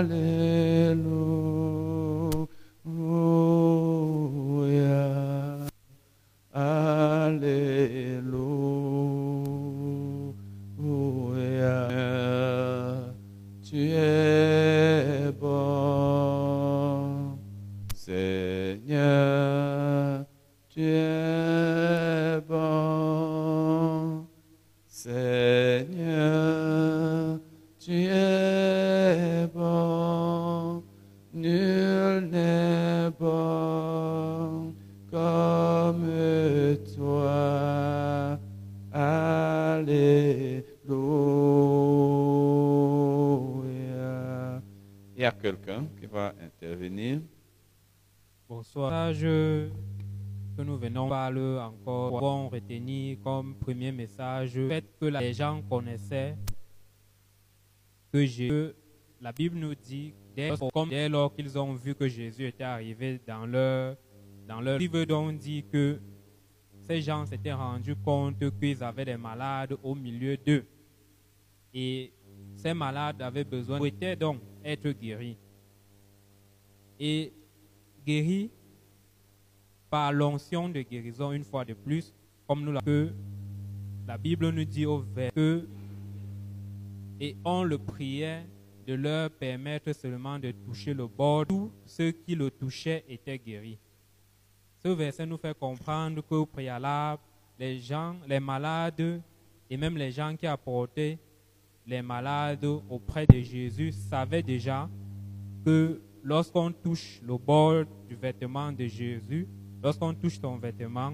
Il 0.00 0.16
y 0.16 1.19
intervenir. 46.60 47.22
Bonsoir. 48.48 48.90
Message 48.90 49.22
que 50.56 50.62
nous 50.62 50.76
venons 50.76 51.08
parler 51.08 51.58
encore, 51.58 52.10
pouvons 52.10 52.48
retenir 52.48 53.18
comme 53.22 53.54
premier 53.54 53.92
message 53.92 54.56
le 54.56 54.68
fait 54.68 54.84
que 55.00 55.06
les 55.06 55.32
gens 55.32 55.62
connaissaient 55.62 56.36
que 58.12 58.26
Jésus, 58.26 58.72
la 59.20 59.32
Bible 59.32 59.56
nous 59.56 59.74
dit, 59.74 60.12
dès, 60.36 60.50
dès 60.90 61.08
lors 61.08 61.32
qu'ils 61.34 61.56
ont 61.58 61.74
vu 61.74 61.94
que 61.94 62.08
Jésus 62.08 62.46
était 62.46 62.64
arrivé 62.64 63.20
dans 63.26 63.46
leur, 63.46 63.96
dans 64.46 64.60
leur 64.60 64.78
livre, 64.78 65.04
donc 65.04 65.38
dit 65.38 65.64
que 65.72 65.98
ces 66.82 67.00
gens 67.00 67.24
s'étaient 67.24 67.52
rendus 67.52 67.96
compte 67.96 68.36
qu'ils 68.58 68.82
avaient 68.82 69.04
des 69.04 69.16
malades 69.16 69.78
au 69.82 69.94
milieu 69.94 70.36
d'eux. 70.36 70.66
Et 71.72 72.12
ces 72.56 72.74
malades 72.74 73.22
avaient 73.22 73.44
besoin, 73.44 73.78
souhaitaient 73.78 74.16
donc 74.16 74.40
être 74.64 74.90
guéris. 74.90 75.38
Et 77.00 77.32
guéris 78.06 78.50
par 79.88 80.12
l'onction 80.12 80.68
de 80.68 80.82
guérison 80.82 81.32
une 81.32 81.44
fois 81.44 81.64
de 81.64 81.74
plus, 81.74 82.14
comme 82.46 82.62
nous 82.62 82.78
que 82.80 83.10
la 84.06 84.18
Bible 84.18 84.50
nous 84.50 84.64
dit 84.64 84.86
au 84.86 84.98
vers 84.98 85.32
que 85.32 85.66
et 87.20 87.36
on 87.44 87.64
le 87.64 87.78
priait 87.78 88.46
de 88.86 88.94
leur 88.94 89.30
permettre 89.30 89.92
seulement 89.92 90.38
de 90.38 90.52
toucher 90.52 90.94
le 90.94 91.06
bord. 91.06 91.46
Tous 91.46 91.70
ceux 91.84 92.12
qui 92.12 92.34
le 92.34 92.50
touchaient 92.50 93.04
étaient 93.08 93.38
guéris. 93.38 93.78
Ce 94.82 94.88
verset 94.88 95.26
nous 95.26 95.36
fait 95.36 95.56
comprendre 95.56 96.22
qu'au 96.22 96.46
préalable, 96.46 97.22
les 97.58 97.78
gens, 97.78 98.16
les 98.26 98.40
malades 98.40 99.20
et 99.68 99.76
même 99.76 99.96
les 99.96 100.10
gens 100.10 100.34
qui 100.34 100.46
apportaient 100.46 101.18
les 101.86 102.00
malades 102.02 102.64
auprès 102.88 103.26
de 103.26 103.40
Jésus 103.40 103.92
savaient 103.92 104.42
déjà 104.42 104.88
que 105.64 106.00
lorsqu'on 106.22 106.72
touche 106.72 107.20
le 107.22 107.36
bord 107.38 107.84
du 108.08 108.14
vêtement 108.14 108.72
de 108.72 108.86
Jésus, 108.86 109.46
lorsqu'on 109.82 110.14
touche 110.14 110.40
ton 110.40 110.56
vêtement, 110.56 111.12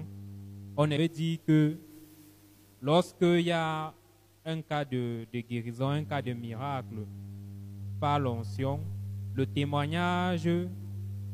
on 0.75 0.89
avait 0.91 1.07
dit 1.09 1.39
que 1.45 1.77
lorsqu'il 2.81 3.41
y 3.41 3.51
a 3.51 3.93
un 4.45 4.61
cas 4.61 4.85
de, 4.85 5.25
de, 5.31 5.39
guérison, 5.41 5.89
un 5.89 6.03
cas 6.03 6.21
de 6.21 6.33
miracle 6.33 7.05
par 7.99 8.19
l'onction, 8.19 8.79
le 9.33 9.45
témoignage 9.45 10.49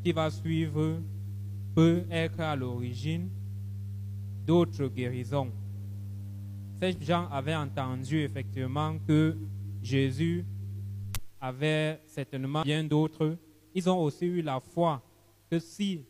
qui 0.03 0.11
va 0.11 0.29
suivre 0.29 0.99
peut 1.75 2.03
être 2.09 2.39
à 2.39 2.55
l'origine 2.55 3.29
d'autres 4.45 4.87
guérisons. 4.87 5.51
Ces 6.81 6.97
gens 7.01 7.27
avaient 7.29 7.55
entendu 7.55 8.19
effectivement 8.19 8.97
que 9.07 9.37
Jésus 9.81 10.45
avait 11.39 12.01
certainement 12.05 12.61
bien 12.63 12.83
d'autres. 12.83 13.37
Ils 13.73 13.89
ont 13.89 14.01
aussi 14.01 14.25
eu 14.25 14.41
la 14.41 14.59
foi 14.59 15.01
que 15.49 15.59
si 15.59 16.05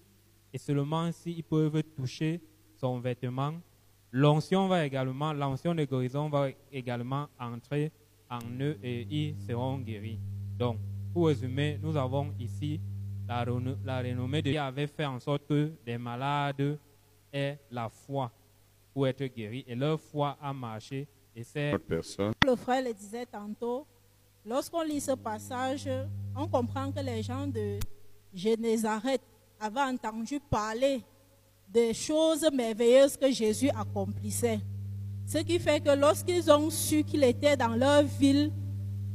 et 0.54 0.58
seulement 0.58 1.12
si 1.12 1.32
ils 1.32 1.44
peuvent 1.44 1.82
toucher 1.96 2.40
son 2.76 3.00
vêtement, 3.00 3.54
l'onction 4.12 4.68
va 4.68 4.86
également, 4.86 5.34
l'onction 5.34 5.74
de 5.74 5.84
guérison 5.86 6.30
va 6.30 6.50
également 6.72 7.28
entrer 7.40 7.92
en 8.30 8.40
eux 8.60 8.78
et 8.84 9.02
ils 9.10 9.36
seront 9.40 9.80
guéris. 9.80 10.20
Donc, 10.58 10.78
pour 11.12 11.28
résumer, 11.28 11.80
nous 11.82 11.96
avons 11.98 12.34
ici 12.40 12.80
la, 13.28 13.46
la 13.84 14.02
renommée 14.02 14.42
de 14.42 14.52
Dieu 14.52 14.60
avait 14.60 14.88
fait 14.88 15.06
en 15.06 15.20
sorte 15.20 15.48
que 15.48 15.72
les 15.86 15.98
malades 15.98 16.78
aient 17.32 17.58
la 17.72 17.90
foi 17.90 18.32
pour 18.94 19.08
être 19.08 19.24
guéris 19.26 19.64
et 19.68 19.76
leur 19.76 20.00
foi 20.00 20.38
a 20.42 20.54
marché 20.54 21.08
et 21.36 21.44
c'est. 21.44 21.72
Le 22.46 22.56
frère 22.56 22.84
le 22.84 22.94
disait 22.94 23.26
tantôt, 23.26 23.88
lorsqu'on 24.46 24.84
lit 24.84 25.02
ce 25.02 25.12
passage, 25.12 25.90
on 26.36 26.48
comprend 26.48 26.92
que 26.92 27.00
les 27.00 27.24
gens 27.24 27.48
de 27.48 27.80
Génézareth 28.34 29.22
avaient 29.60 29.82
entendu 29.82 30.40
parler 30.40 31.02
des 31.70 31.94
choses 31.94 32.46
merveilleuses 32.54 33.18
que 33.18 33.32
Jésus 33.32 33.70
accomplissait. 33.70 34.60
Ce 35.26 35.38
qui 35.40 35.58
fait 35.60 35.80
que 35.80 35.96
lorsqu'ils 35.96 36.52
ont 36.52 36.70
su 36.70 37.04
qu'il 37.04 37.24
était 37.24 37.56
dans 37.56 37.76
leur 37.76 38.04
ville, 38.04 38.52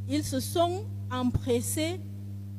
ils 0.09 0.25
se 0.25 0.41
sont 0.41 0.85
empressés 1.11 2.01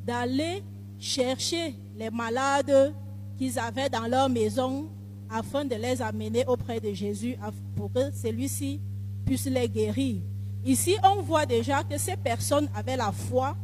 d'aller 0.04 0.62
chercher 0.98 1.74
les 1.96 2.10
malades 2.10 2.94
qu'ils 3.36 3.58
avaient 3.58 3.88
dans 3.88 4.06
leur 4.06 4.28
maison 4.28 4.88
afin 5.28 5.64
de 5.64 5.74
les 5.74 6.00
amener 6.00 6.44
auprès 6.46 6.80
de 6.80 6.92
Jésus 6.92 7.36
pour 7.76 7.92
que 7.92 8.10
celui-ci 8.12 8.80
puisse 9.24 9.46
les 9.46 9.68
guérir. 9.68 10.22
Ici, 10.64 10.96
on 11.02 11.22
voit 11.22 11.46
déjà 11.46 11.82
que 11.82 11.98
ces 11.98 12.16
personnes 12.16 12.68
avaient 12.74 12.96
la 12.96 13.12
foi 13.12 13.56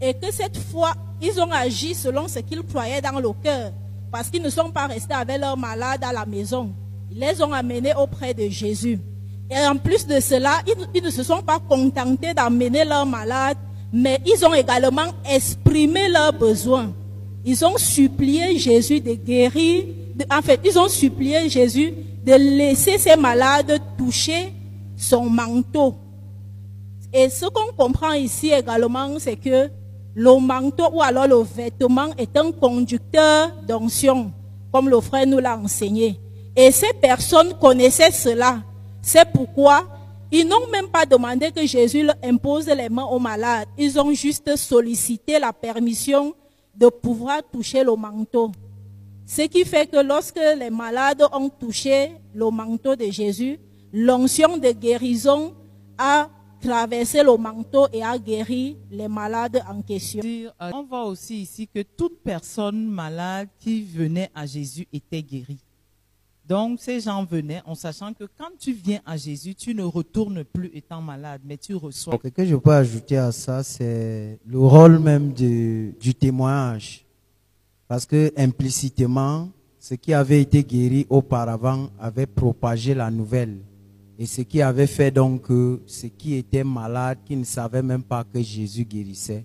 et 0.00 0.12
que 0.14 0.32
cette 0.32 0.56
foi, 0.56 0.92
ils 1.20 1.38
ont 1.40 1.52
agi 1.52 1.94
selon 1.94 2.26
ce 2.26 2.40
qu'ils 2.40 2.62
croyaient 2.62 3.00
dans 3.00 3.20
le 3.20 3.32
cœur 3.42 3.72
parce 4.10 4.28
qu'ils 4.28 4.42
ne 4.42 4.50
sont 4.50 4.70
pas 4.70 4.86
restés 4.86 5.14
avec 5.14 5.40
leurs 5.40 5.56
malades 5.56 6.02
à 6.04 6.12
la 6.12 6.26
maison. 6.26 6.72
Ils 7.10 7.18
les 7.18 7.42
ont 7.42 7.52
amenés 7.52 7.94
auprès 7.94 8.34
de 8.34 8.48
Jésus. 8.48 8.98
Et 9.50 9.66
en 9.66 9.76
plus 9.76 10.06
de 10.06 10.18
cela, 10.20 10.60
ils, 10.94 11.02
ne 11.02 11.10
se 11.10 11.22
sont 11.22 11.42
pas 11.42 11.58
contentés 11.58 12.34
d'amener 12.34 12.84
leurs 12.84 13.06
malades, 13.06 13.56
mais 13.92 14.18
ils 14.26 14.44
ont 14.44 14.54
également 14.54 15.12
exprimé 15.30 16.08
leurs 16.08 16.32
besoins. 16.32 16.92
Ils 17.44 17.64
ont 17.64 17.76
supplié 17.76 18.58
Jésus 18.58 19.00
de 19.00 19.14
guérir. 19.14 19.84
En 20.30 20.42
fait, 20.42 20.60
ils 20.64 20.78
ont 20.78 20.88
supplié 20.88 21.48
Jésus 21.48 21.92
de 22.24 22.34
laisser 22.34 22.98
ces 22.98 23.16
malades 23.16 23.78
toucher 23.98 24.52
son 24.96 25.28
manteau. 25.28 25.96
Et 27.12 27.28
ce 27.28 27.46
qu'on 27.46 27.72
comprend 27.76 28.12
ici 28.12 28.50
également, 28.50 29.18
c'est 29.18 29.36
que 29.36 29.70
le 30.14 30.40
manteau 30.40 30.88
ou 30.92 31.02
alors 31.02 31.26
le 31.26 31.42
vêtement 31.42 32.08
est 32.16 32.36
un 32.36 32.52
conducteur 32.52 33.50
d'onction, 33.66 34.32
comme 34.72 34.88
le 34.88 35.00
frère 35.00 35.26
nous 35.26 35.38
l'a 35.38 35.58
enseigné. 35.58 36.18
Et 36.56 36.70
ces 36.70 36.92
personnes 36.94 37.54
connaissaient 37.60 38.10
cela. 38.10 38.58
C'est 39.00 39.30
pourquoi 39.30 39.84
ils 40.30 40.46
n'ont 40.48 40.66
même 40.70 40.88
pas 40.88 41.04
demandé 41.04 41.50
que 41.50 41.66
Jésus 41.66 42.08
impose 42.22 42.66
les 42.66 42.88
mains 42.88 43.04
aux 43.04 43.18
malades. 43.18 43.68
Ils 43.76 44.00
ont 44.00 44.12
juste 44.14 44.56
sollicité 44.56 45.38
la 45.38 45.52
permission 45.52 46.34
de 46.74 46.88
pouvoir 46.88 47.42
toucher 47.52 47.84
le 47.84 47.94
manteau. 47.94 48.50
Ce 49.26 49.42
qui 49.42 49.64
fait 49.64 49.86
que 49.86 50.02
lorsque 50.02 50.40
les 50.58 50.70
malades 50.70 51.22
ont 51.32 51.50
touché 51.50 52.12
le 52.34 52.50
manteau 52.50 52.96
de 52.96 53.10
Jésus, 53.10 53.58
l'onction 53.92 54.56
de 54.56 54.70
guérison 54.72 55.52
a 55.98 56.28
traversé 56.62 57.22
le 57.22 57.36
manteau 57.36 57.86
et 57.92 58.02
a 58.02 58.16
guéri 58.18 58.76
les 58.90 59.08
malades 59.08 59.62
en 59.68 59.82
question. 59.82 60.22
On 60.60 60.84
voit 60.84 61.04
aussi 61.04 61.42
ici 61.42 61.68
que 61.68 61.82
toute 61.82 62.20
personne 62.22 62.86
malade 62.86 63.48
qui 63.58 63.82
venait 63.82 64.30
à 64.34 64.46
Jésus 64.46 64.86
était 64.92 65.22
guérie. 65.22 65.58
Donc 66.48 66.80
ces 66.80 67.00
gens 67.00 67.24
venaient 67.24 67.62
en 67.66 67.74
sachant 67.74 68.12
que 68.12 68.24
quand 68.38 68.50
tu 68.58 68.72
viens 68.72 69.00
à 69.06 69.16
Jésus, 69.16 69.54
tu 69.54 69.74
ne 69.74 69.82
retournes 69.82 70.44
plus 70.44 70.70
étant 70.74 71.00
malade, 71.00 71.40
mais 71.44 71.56
tu 71.56 71.74
reçois. 71.74 72.18
Ce 72.22 72.28
que 72.28 72.44
je 72.44 72.56
peux 72.56 72.72
ajouter 72.72 73.16
à 73.16 73.32
ça, 73.32 73.62
c'est 73.62 74.38
le 74.46 74.58
rôle 74.58 74.98
même 74.98 75.32
du, 75.32 75.94
du 76.00 76.14
témoignage. 76.14 77.04
Parce 77.88 78.06
que 78.06 78.32
implicitement, 78.36 79.50
ce 79.78 79.94
qui 79.94 80.14
avait 80.14 80.40
été 80.40 80.62
guéri 80.64 81.06
auparavant 81.10 81.90
avait 82.00 82.26
propagé 82.26 82.94
la 82.94 83.10
nouvelle. 83.10 83.58
Et 84.18 84.26
ce 84.26 84.42
qui 84.42 84.60
avait 84.60 84.86
fait 84.86 85.10
donc 85.10 85.42
que 85.42 85.80
ceux 85.86 86.08
qui 86.08 86.34
étaient 86.34 86.64
malades, 86.64 87.18
qui 87.24 87.36
ne 87.36 87.44
savaient 87.44 87.82
même 87.82 88.02
pas 88.02 88.24
que 88.24 88.40
Jésus 88.42 88.84
guérissait, 88.84 89.44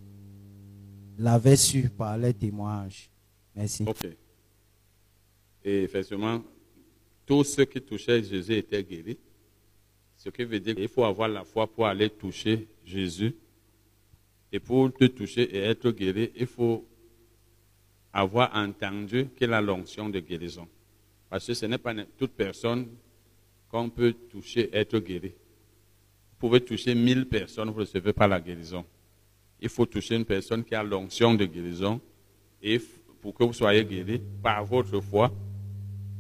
l'avaient 1.18 1.56
su 1.56 1.90
par 1.90 2.18
les 2.18 2.34
témoignages. 2.34 3.10
Merci. 3.56 3.86
Ok. 3.88 4.06
Et 5.64 5.84
effectivement, 5.84 6.42
tous 7.26 7.44
ceux 7.44 7.66
qui 7.66 7.82
touchaient 7.82 8.22
Jésus 8.24 8.54
étaient 8.54 8.84
guéris. 8.84 9.18
Ce 10.16 10.30
qui 10.30 10.44
veut 10.44 10.60
dire 10.60 10.76
qu'il 10.76 10.88
faut 10.88 11.04
avoir 11.04 11.30
la 11.30 11.44
foi 11.44 11.68
pour 11.68 11.86
aller 11.86 12.10
toucher 12.10 12.68
Jésus. 12.84 13.36
Et 14.52 14.60
pour 14.60 14.92
te 14.94 15.06
toucher 15.06 15.44
et 15.56 15.60
être 15.60 15.92
guéri, 15.92 16.32
il 16.36 16.48
faut 16.48 16.88
avoir 18.14 18.56
entendu 18.56 19.28
qu'il 19.36 19.52
a 19.54 19.62
l'onction 19.62 20.10
de 20.10 20.20
guérison. 20.20 20.68
Parce 21.30 21.46
que 21.46 21.54
ce 21.54 21.66
n'est 21.66 21.78
pas 21.78 21.94
toute 22.18 22.32
personne 22.32 22.88
qu'on 23.70 23.90
peut 23.90 24.14
toucher, 24.14 24.70
être 24.74 25.00
guéri. 25.00 25.30
Vous 25.30 26.38
pouvez 26.48 26.62
toucher 26.62 26.96
mille 26.96 27.26
personnes, 27.26 27.70
vous 27.70 27.76
ne 27.76 27.80
recevez 27.82 28.14
pas 28.14 28.28
la 28.28 28.40
guérison. 28.40 28.86
Il 29.60 29.70
faut 29.70 29.86
toucher 29.86 30.16
une 30.16 30.26
personne 30.26 30.64
qui 30.64 30.76
a 30.76 30.84
l'onction 30.84 31.34
de 31.34 31.46
guérison 31.46 32.00
et 32.62 32.80
pour 33.22 33.34
que 33.34 33.44
vous 33.44 33.54
soyez 33.54 33.84
guéri 33.84 34.22
par 34.42 34.64
votre 34.64 35.00
foi. 35.02 35.32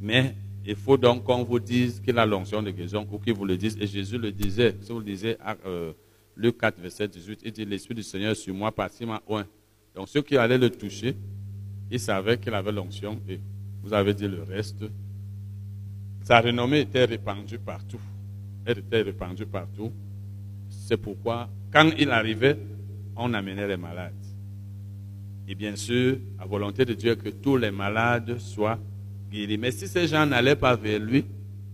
Mais 0.01 0.35
il 0.65 0.75
faut 0.75 0.97
donc 0.97 1.23
qu'on 1.23 1.43
vous 1.43 1.59
dise 1.59 2.01
qu'il 2.01 2.17
a 2.17 2.25
l'onction 2.25 2.61
de 2.61 2.71
guérison 2.71 3.07
ou 3.11 3.19
qu'il 3.19 3.33
vous 3.33 3.45
le 3.45 3.57
dise. 3.57 3.77
Et 3.79 3.87
Jésus 3.87 4.17
le 4.17 4.31
disait, 4.31 4.75
si 4.81 4.91
vous 4.91 4.99
le 4.99 5.05
lisez, 5.05 5.37
euh, 5.65 5.93
Luc 6.35 6.57
4, 6.57 6.79
verset 6.79 7.07
18, 7.07 7.41
il 7.45 7.51
dit 7.51 7.65
L'Esprit 7.65 7.95
du 7.95 8.03
Seigneur 8.03 8.35
sur 8.35 8.53
moi, 8.53 8.73
qu'il 8.95 9.07
m'a. 9.07 9.21
Donc 9.95 10.09
ceux 10.09 10.21
qui 10.21 10.37
allaient 10.37 10.57
le 10.57 10.69
toucher, 10.69 11.15
ils 11.89 11.99
savaient 11.99 12.37
qu'il 12.37 12.53
avait 12.53 12.71
l'onction 12.71 13.19
et 13.27 13.39
vous 13.81 13.93
avez 13.93 14.13
dit 14.13 14.27
le 14.27 14.43
reste. 14.43 14.83
Sa 16.27 16.41
renommée 16.41 16.81
était 16.81 17.05
répandue 17.05 17.57
partout. 17.57 18.01
Elle 18.65 18.79
était 18.79 19.01
répandue 19.01 19.45
partout. 19.45 19.93
C'est 20.67 20.97
pourquoi, 20.97 21.47
quand 21.71 21.89
il 21.97 22.11
arrivait, 22.11 22.59
on 23.15 23.33
amenait 23.33 23.65
les 23.65 23.77
malades. 23.77 24.25
Et 25.47 25.55
bien 25.55 25.77
sûr, 25.77 26.17
la 26.37 26.45
volonté 26.45 26.83
de 26.83 26.95
Dieu 26.95 27.13
est 27.13 27.15
que 27.15 27.29
tous 27.29 27.55
les 27.55 27.71
malades 27.71 28.39
soient 28.39 28.77
guéris. 29.31 29.57
Mais 29.57 29.71
si 29.71 29.87
ces 29.87 30.05
gens 30.05 30.25
n'allaient 30.25 30.57
pas 30.57 30.75
vers 30.75 30.99
lui, 30.99 31.23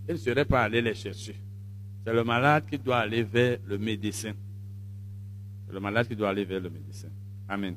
ils 0.07 0.11
ne 0.11 0.17
seraient 0.17 0.45
pas 0.45 0.61
allés 0.61 0.83
les 0.83 0.93
chercher. 0.93 1.35
C'est 2.05 2.13
le 2.13 2.23
malade 2.23 2.65
qui 2.69 2.77
doit 2.77 2.99
aller 2.99 3.23
vers 3.23 3.57
le 3.65 3.79
médecin. 3.79 4.33
C'est 5.65 5.73
le 5.73 5.79
malade 5.79 6.07
qui 6.07 6.15
doit 6.15 6.29
aller 6.29 6.45
vers 6.45 6.61
le 6.61 6.69
médecin. 6.69 7.09
Amen. 7.49 7.75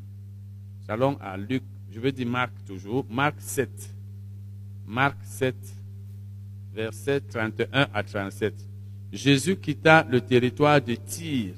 Allons 0.88 1.16
à 1.22 1.38
Luc, 1.38 1.62
je 1.90 1.98
veux 1.98 2.12
dire 2.12 2.28
Marc 2.28 2.52
toujours, 2.66 3.06
Marc 3.08 3.36
7. 3.38 3.94
Marc 4.86 5.16
7, 5.22 5.56
versets 6.76 7.22
31 7.22 7.88
à 7.94 8.02
37. 8.02 8.54
Jésus 9.10 9.56
quitta 9.56 10.06
le 10.10 10.20
territoire 10.20 10.80
de 10.80 10.94
Tyr 10.94 11.54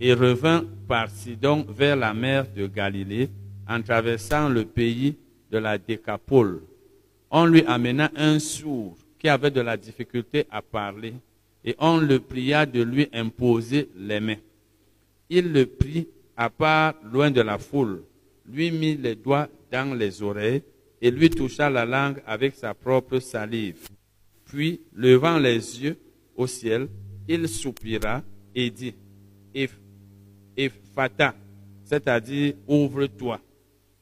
et 0.00 0.14
revint 0.14 0.64
par 0.86 1.10
Sidon 1.10 1.66
vers 1.68 1.96
la 1.96 2.14
mer 2.14 2.46
de 2.54 2.68
Galilée 2.68 3.30
en 3.68 3.82
traversant 3.82 4.48
le 4.48 4.64
pays 4.64 5.16
de 5.50 5.58
la 5.58 5.76
Décapole. 5.76 6.62
On 7.30 7.46
lui 7.46 7.64
amena 7.66 8.12
un 8.14 8.38
sourd 8.38 8.96
qui 9.18 9.28
avait 9.28 9.50
de 9.50 9.60
la 9.60 9.76
difficulté 9.76 10.46
à 10.50 10.62
parler 10.62 11.14
et 11.64 11.74
on 11.78 11.96
le 11.98 12.20
pria 12.20 12.64
de 12.64 12.82
lui 12.82 13.08
imposer 13.12 13.88
les 13.96 14.20
mains. 14.20 14.42
Il 15.30 15.52
le 15.52 15.66
prit 15.66 16.06
à 16.36 16.48
part 16.48 16.94
loin 17.12 17.30
de 17.30 17.40
la 17.40 17.58
foule, 17.58 18.02
lui 18.48 18.70
mit 18.70 18.96
les 18.96 19.16
doigts 19.16 19.48
dans 19.72 19.96
les 19.96 20.22
oreilles 20.22 20.62
et 21.00 21.10
lui 21.10 21.30
toucha 21.30 21.68
la 21.68 21.84
langue 21.84 22.22
avec 22.26 22.54
sa 22.54 22.72
propre 22.72 23.18
salive. 23.18 23.88
Puis, 24.54 24.82
levant 24.94 25.36
les 25.36 25.82
yeux 25.82 25.96
au 26.36 26.46
ciel, 26.46 26.86
il 27.26 27.48
soupira 27.48 28.22
et 28.54 28.70
dit, 28.70 28.94
Ephata, 30.56 31.34
c'est-à-dire 31.82 32.54
ouvre-toi. 32.68 33.40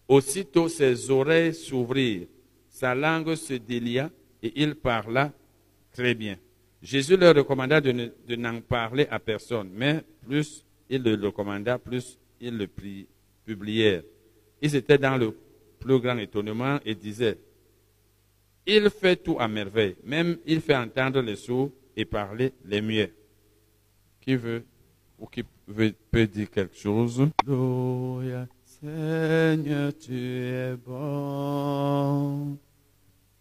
Aussitôt 0.06 0.68
ses 0.68 1.10
oreilles 1.10 1.54
s'ouvrirent, 1.54 2.26
sa 2.68 2.94
langue 2.94 3.35
se 3.35 3.54
délia 3.54 4.10
et 4.42 4.52
il 4.56 4.74
parla 4.74 5.33
très 5.90 6.15
bien. 6.15 6.36
Jésus 6.83 7.17
leur 7.17 7.35
recommanda 7.35 7.81
de 7.81 8.36
n'en 8.36 8.60
parler 8.60 9.06
à 9.10 9.18
personne, 9.18 9.70
mais 9.72 10.02
plus 10.20 10.67
il 10.90 11.02
le 11.02 11.15
recommanda, 11.15 11.78
plus 11.78 12.18
ils 12.42 12.58
le 12.58 12.68
publièrent. 13.47 14.02
Ils 14.60 14.76
étaient 14.76 14.99
dans 14.99 15.17
le 15.17 15.35
plus 15.81 15.99
grand 15.99 16.18
étonnement 16.18 16.78
et 16.85 16.94
disaient, 16.94 17.38
il 18.67 18.91
fait 18.91 19.17
tout 19.17 19.37
à 19.39 19.49
merveille, 19.49 19.97
même 20.05 20.39
il 20.47 20.61
fait 20.61 20.77
entendre 20.77 21.21
les 21.21 21.37
sourds 21.37 21.71
et 21.97 22.05
parler 22.05 22.53
les 22.65 22.81
muets. 22.81 23.12
Qui 24.21 24.37
veut 24.37 24.65
ou 25.19 25.27
qui 25.27 25.45
veut, 25.67 25.95
peut 26.11 26.27
dire 26.27 26.51
quelque 26.51 26.77
chose? 26.77 27.28
Alléluia, 27.47 28.47
Seigneur, 28.65 29.93
tu 29.99 30.15
es 30.15 30.77
bon. 30.77 32.57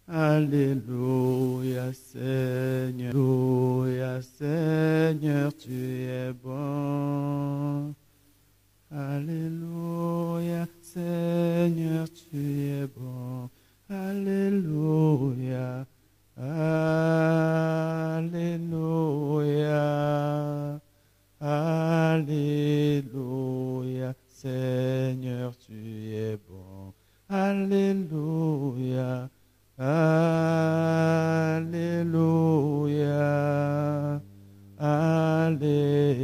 Alléluia, 0.08 1.92
Seigneur. 1.92 3.14
Alléluia, 3.14 4.20
Seigneur, 4.22 5.56
tu 5.56 5.72
es 5.72 6.32
bon. 6.32 7.94
Alléluia, 8.90 10.66
Seigneur, 10.82 12.08
tu 12.12 12.36
es 12.36 12.86
bon. 12.86 13.48
Alléluia. 13.92 15.84
Alléluia. 16.34 17.20
Alléluia. 21.38 22.24
Seigneur, 24.28 25.54
tu 25.58 25.74
es 26.14 26.38
bon. 26.48 26.94
Alléluia. 27.28 29.28
Alléluia. 29.76 30.32
Alléluia. 34.78 36.22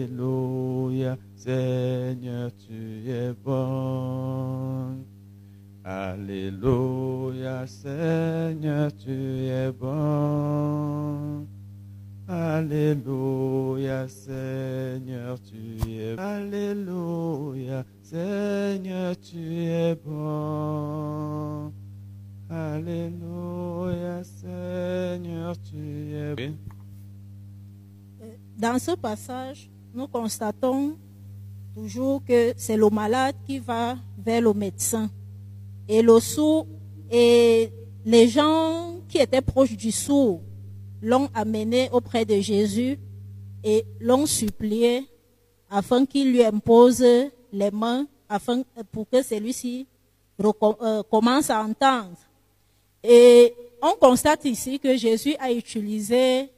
Seigneur, 1.37 2.51
tu 2.57 3.11
es 3.11 3.35
bon. 3.45 5.08
Alléluia, 5.91 7.67
Seigneur, 7.67 8.95
tu 8.95 9.47
es 9.47 9.73
bon. 9.73 11.47
Alléluia, 12.29 14.07
Seigneur, 14.07 15.39
tu 15.41 15.91
es 15.91 16.15
bon. 16.15 16.23
Alléluia, 16.23 17.87
Seigneur, 18.03 19.17
tu 19.19 19.39
es 19.39 19.95
bon. 19.95 21.73
Alléluia, 22.51 24.23
Seigneur, 24.25 25.55
tu 25.63 26.13
es 26.13 26.35
bon. 26.37 26.55
Dans 28.59 28.79
ce 28.79 28.91
passage, 28.91 29.71
nous 29.95 30.07
constatons 30.07 30.99
toujours 31.75 32.23
que 32.23 32.53
c'est 32.59 32.77
le 32.77 32.91
malade 32.91 33.37
qui 33.47 33.59
va 33.59 33.97
vers 34.19 34.43
le 34.43 34.53
médecin. 34.53 35.09
Et 35.89 36.03
le 36.03 36.19
et 37.11 37.73
les 38.05 38.29
gens 38.29 39.01
qui 39.09 39.19
étaient 39.19 39.41
proches 39.41 39.77
du 39.77 39.91
sourd 39.91 40.43
l'ont 41.01 41.29
amené 41.35 41.89
auprès 41.93 42.25
de 42.25 42.39
Jésus 42.41 42.99
et 43.65 43.85
l'ont 44.01 44.27
supplié 44.27 45.07
afin 45.71 46.05
qu'il 46.05 46.33
lui 46.33 46.45
impose 46.45 47.05
les 47.53 47.71
mains 47.71 48.07
afin, 48.29 48.63
pour 48.93 49.09
que 49.09 49.23
celui-ci 49.23 49.87
euh, 50.41 51.03
commence 51.11 51.51
à 51.51 51.63
entendre. 51.63 52.17
Et 53.03 53.55
on 53.81 53.93
constate 53.93 54.45
ici 54.45 54.79
que 54.79 54.97
Jésus 54.97 55.35
a 55.39 55.53
utilisé 55.53 56.51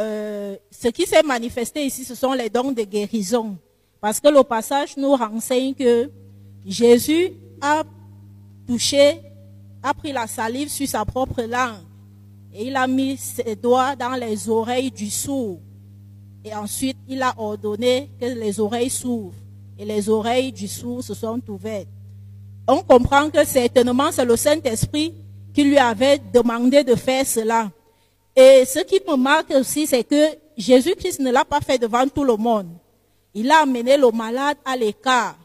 euh, 0.00 0.56
ce 0.70 0.88
qui 0.88 1.06
s'est 1.06 1.22
manifesté 1.22 1.84
ici, 1.84 2.04
ce 2.04 2.14
sont 2.14 2.32
les 2.32 2.48
dons 2.48 2.72
de 2.72 2.82
guérison. 2.82 3.58
Parce 4.00 4.18
que 4.20 4.28
le 4.28 4.42
passage 4.42 4.96
nous 4.96 5.14
renseigne 5.14 5.74
que 5.74 6.10
Jésus 6.66 7.32
a 7.60 7.84
touché, 8.72 9.20
a 9.82 9.92
pris 9.92 10.12
la 10.12 10.26
salive 10.26 10.70
sur 10.70 10.88
sa 10.88 11.04
propre 11.04 11.42
langue 11.42 11.84
et 12.54 12.68
il 12.68 12.76
a 12.76 12.86
mis 12.86 13.18
ses 13.18 13.54
doigts 13.54 13.94
dans 13.96 14.14
les 14.14 14.48
oreilles 14.48 14.90
du 14.90 15.10
sourd. 15.10 15.60
Et 16.44 16.54
ensuite, 16.54 16.96
il 17.06 17.22
a 17.22 17.34
ordonné 17.36 18.10
que 18.18 18.24
les 18.26 18.58
oreilles 18.60 18.90
s'ouvrent. 18.90 19.36
Et 19.78 19.84
les 19.84 20.08
oreilles 20.08 20.52
du 20.52 20.68
sourd 20.68 21.02
se 21.02 21.14
sont 21.14 21.40
ouvertes. 21.48 21.88
On 22.66 22.82
comprend 22.82 23.28
que 23.30 23.44
certainement 23.44 24.10
c'est 24.10 24.24
le 24.24 24.36
Saint-Esprit 24.36 25.14
qui 25.52 25.64
lui 25.64 25.78
avait 25.78 26.18
demandé 26.32 26.82
de 26.84 26.94
faire 26.94 27.26
cela. 27.26 27.70
Et 28.34 28.64
ce 28.64 28.80
qui 28.80 29.00
me 29.06 29.16
marque 29.16 29.50
aussi, 29.50 29.86
c'est 29.86 30.04
que 30.04 30.38
Jésus-Christ 30.56 31.20
ne 31.20 31.30
l'a 31.30 31.44
pas 31.44 31.60
fait 31.60 31.78
devant 31.78 32.06
tout 32.08 32.24
le 32.24 32.36
monde. 32.36 32.68
Il 33.34 33.50
a 33.50 33.62
amené 33.62 33.96
le 33.96 34.10
malade 34.10 34.56
à 34.64 34.76
l'écart. 34.76 35.36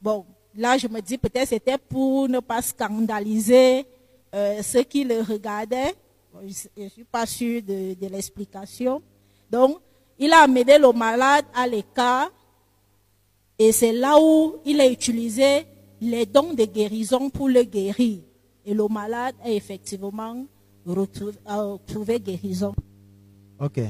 Bon, 0.00 0.24
là, 0.56 0.78
je 0.78 0.88
me 0.88 1.00
dis 1.00 1.18
peut-être 1.18 1.48
c'était 1.48 1.78
pour 1.78 2.28
ne 2.28 2.40
pas 2.40 2.62
scandaliser 2.62 3.86
euh, 4.34 4.62
ceux 4.62 4.82
qui 4.82 5.04
le 5.04 5.20
regardaient. 5.20 5.94
je 6.46 6.82
ne 6.82 6.88
suis 6.88 7.04
pas 7.04 7.26
sûre 7.26 7.62
de, 7.62 7.94
l'explication. 8.08 9.02
Donc, 9.50 9.78
il 10.18 10.32
a 10.32 10.42
amené 10.42 10.78
le 10.78 10.92
malade 10.92 11.44
à 11.54 11.66
l'écart 11.66 12.30
et 13.58 13.72
c'est 13.72 13.92
là 13.92 14.16
où 14.20 14.56
il 14.64 14.80
a 14.80 14.88
utilisé 14.88 15.66
les 16.00 16.26
dons 16.26 16.52
de 16.54 16.64
guérison 16.64 17.30
pour 17.30 17.48
le 17.48 17.62
guérir. 17.62 18.20
Et 18.66 18.74
le 18.74 18.86
malade 18.88 19.34
a 19.44 19.50
effectivement 19.50 20.44
retrouvé 20.86 22.18
guérison. 22.20 22.74
Ok. 23.60 23.80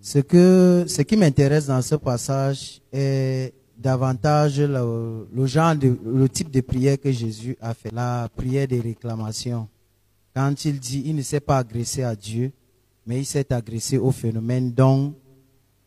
Ce, 0.00 0.18
que, 0.18 0.84
ce 0.88 1.02
qui 1.02 1.16
m'intéresse 1.16 1.66
dans 1.66 1.82
ce 1.82 1.94
passage 1.94 2.80
est 2.92 3.52
davantage 3.80 4.60
le, 4.60 5.46
genre 5.46 5.74
le 5.74 6.28
type 6.28 6.50
de 6.50 6.60
prière 6.60 7.00
que 7.00 7.10
Jésus 7.10 7.56
a 7.60 7.74
fait, 7.74 7.90
la 7.92 8.28
prière 8.34 8.68
de 8.68 8.78
réclamation. 8.78 9.68
Quand 10.34 10.64
il 10.64 10.78
dit, 10.78 11.02
il 11.06 11.16
ne 11.16 11.22
s'est 11.22 11.40
pas 11.40 11.58
agressé 11.58 12.02
à 12.02 12.14
Dieu, 12.14 12.52
mais 13.06 13.20
il 13.20 13.26
s'est 13.26 13.52
agressé 13.52 13.98
au 13.98 14.10
phénomène 14.10 14.72
dont 14.72 15.14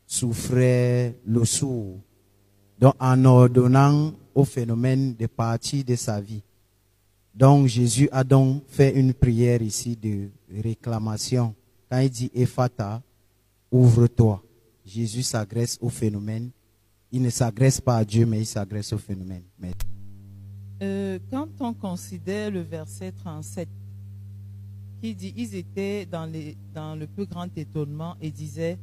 souffrait 0.06 1.16
le 1.26 1.46
sourd. 1.46 2.00
Donc, 2.80 2.96
en 3.00 3.24
ordonnant 3.26 4.14
au 4.36 4.44
phénomène 4.44 5.16
de 5.16 5.28
partie 5.28 5.84
de 5.84 5.96
sa 5.96 6.20
vie. 6.20 6.42
Donc, 7.34 7.68
Jésus 7.68 8.10
a 8.12 8.24
donc 8.24 8.64
fait 8.68 8.94
une 8.94 9.14
prière 9.14 9.62
ici 9.62 9.96
de 9.96 10.30
réclamation. 10.62 11.56
Quand 11.90 12.00
il 12.00 12.10
dit 12.10 12.32
Ephata, 12.34 13.02
ouvre-toi. 13.72 14.44
Jésus 14.86 15.24
s'agresse 15.24 15.78
au 15.82 15.90
phénomène. 15.90 16.50
Il 17.14 17.22
ne 17.22 17.30
s'agresse 17.30 17.80
pas 17.80 17.98
à 17.98 18.04
Dieu, 18.04 18.26
mais 18.26 18.40
il 18.40 18.46
s'agresse 18.46 18.92
au 18.92 18.98
phénomène. 18.98 19.44
Euh, 20.82 21.20
quand 21.30 21.48
on 21.60 21.74
considère 21.74 22.50
le 22.50 22.62
verset 22.62 23.12
37, 23.12 23.70
qui 25.00 25.14
dit, 25.14 25.34
ils 25.38 25.54
étaient 25.54 26.08
dans 26.08 26.26
le 26.96 27.06
plus 27.06 27.28
grand 27.28 27.56
étonnement 27.56 28.16
et 28.20 28.32
disaient, 28.32 28.80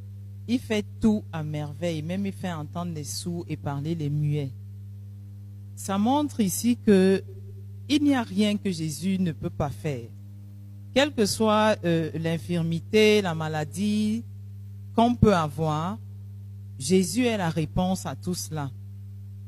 il 0.47 0.59
fait 0.59 0.85
tout 1.01 1.25
à 1.33 1.43
merveille, 1.43 2.01
même 2.01 2.25
il 2.25 2.31
fait 2.31 2.53
entendre 2.53 2.93
les 2.93 3.03
sourds 3.03 3.45
et 3.49 3.57
parler 3.57 3.95
les 3.95 4.09
muets. 4.09 4.51
Ça 5.75 5.97
montre 5.97 6.39
ici 6.39 6.77
que 6.77 7.21
il 7.89 8.01
n'y 8.01 8.15
a 8.15 8.23
rien 8.23 8.55
que 8.55 8.71
Jésus 8.71 9.17
ne 9.19 9.33
peut 9.33 9.49
pas 9.49 9.69
faire. 9.69 10.07
Quelle 10.93 11.13
que 11.13 11.25
soit 11.25 11.75
euh, 11.83 12.09
l'infirmité, 12.15 13.21
la 13.21 13.35
maladie 13.35 14.23
qu'on 14.95 15.15
peut 15.15 15.35
avoir, 15.35 15.97
Jésus 16.81 17.27
est 17.27 17.37
la 17.37 17.51
réponse 17.51 18.07
à 18.07 18.15
tout 18.15 18.33
cela. 18.33 18.71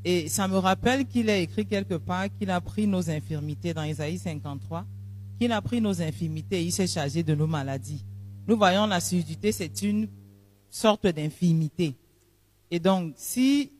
Et 0.06 0.30
ça 0.30 0.48
me 0.48 0.58
rappelle 0.58 1.08
qu'il 1.08 1.32
a 1.32 1.38
écrit 1.38 1.66
quelque 1.66 1.96
part 1.96 2.28
qu'il 2.38 2.51
a 2.51 2.62
pris 2.62 2.85
nos 2.85 3.10
infirmités 3.10 3.74
dans 3.74 3.82
Isaïe 3.82 4.19
53, 4.19 4.85
qu'il 5.40 5.51
a 5.51 5.60
pris 5.60 5.82
nos 5.82 5.99
infirmités 5.99 6.60
et 6.60 6.66
il 6.66 6.72
s'est 6.72 6.85
chargé 6.85 7.24
de 7.24 7.33
nos 7.33 7.48
maladies. 7.48 8.06
Nous 8.48 8.56
voyons 8.56 8.85
la 8.85 8.99
surdité, 8.99 9.51
c'est 9.51 9.82
une 9.82 10.08
sorte 10.69 11.08
d'infirmité. 11.08 11.96
Et 12.69 12.80
donc, 12.80 13.14
si 13.17 13.72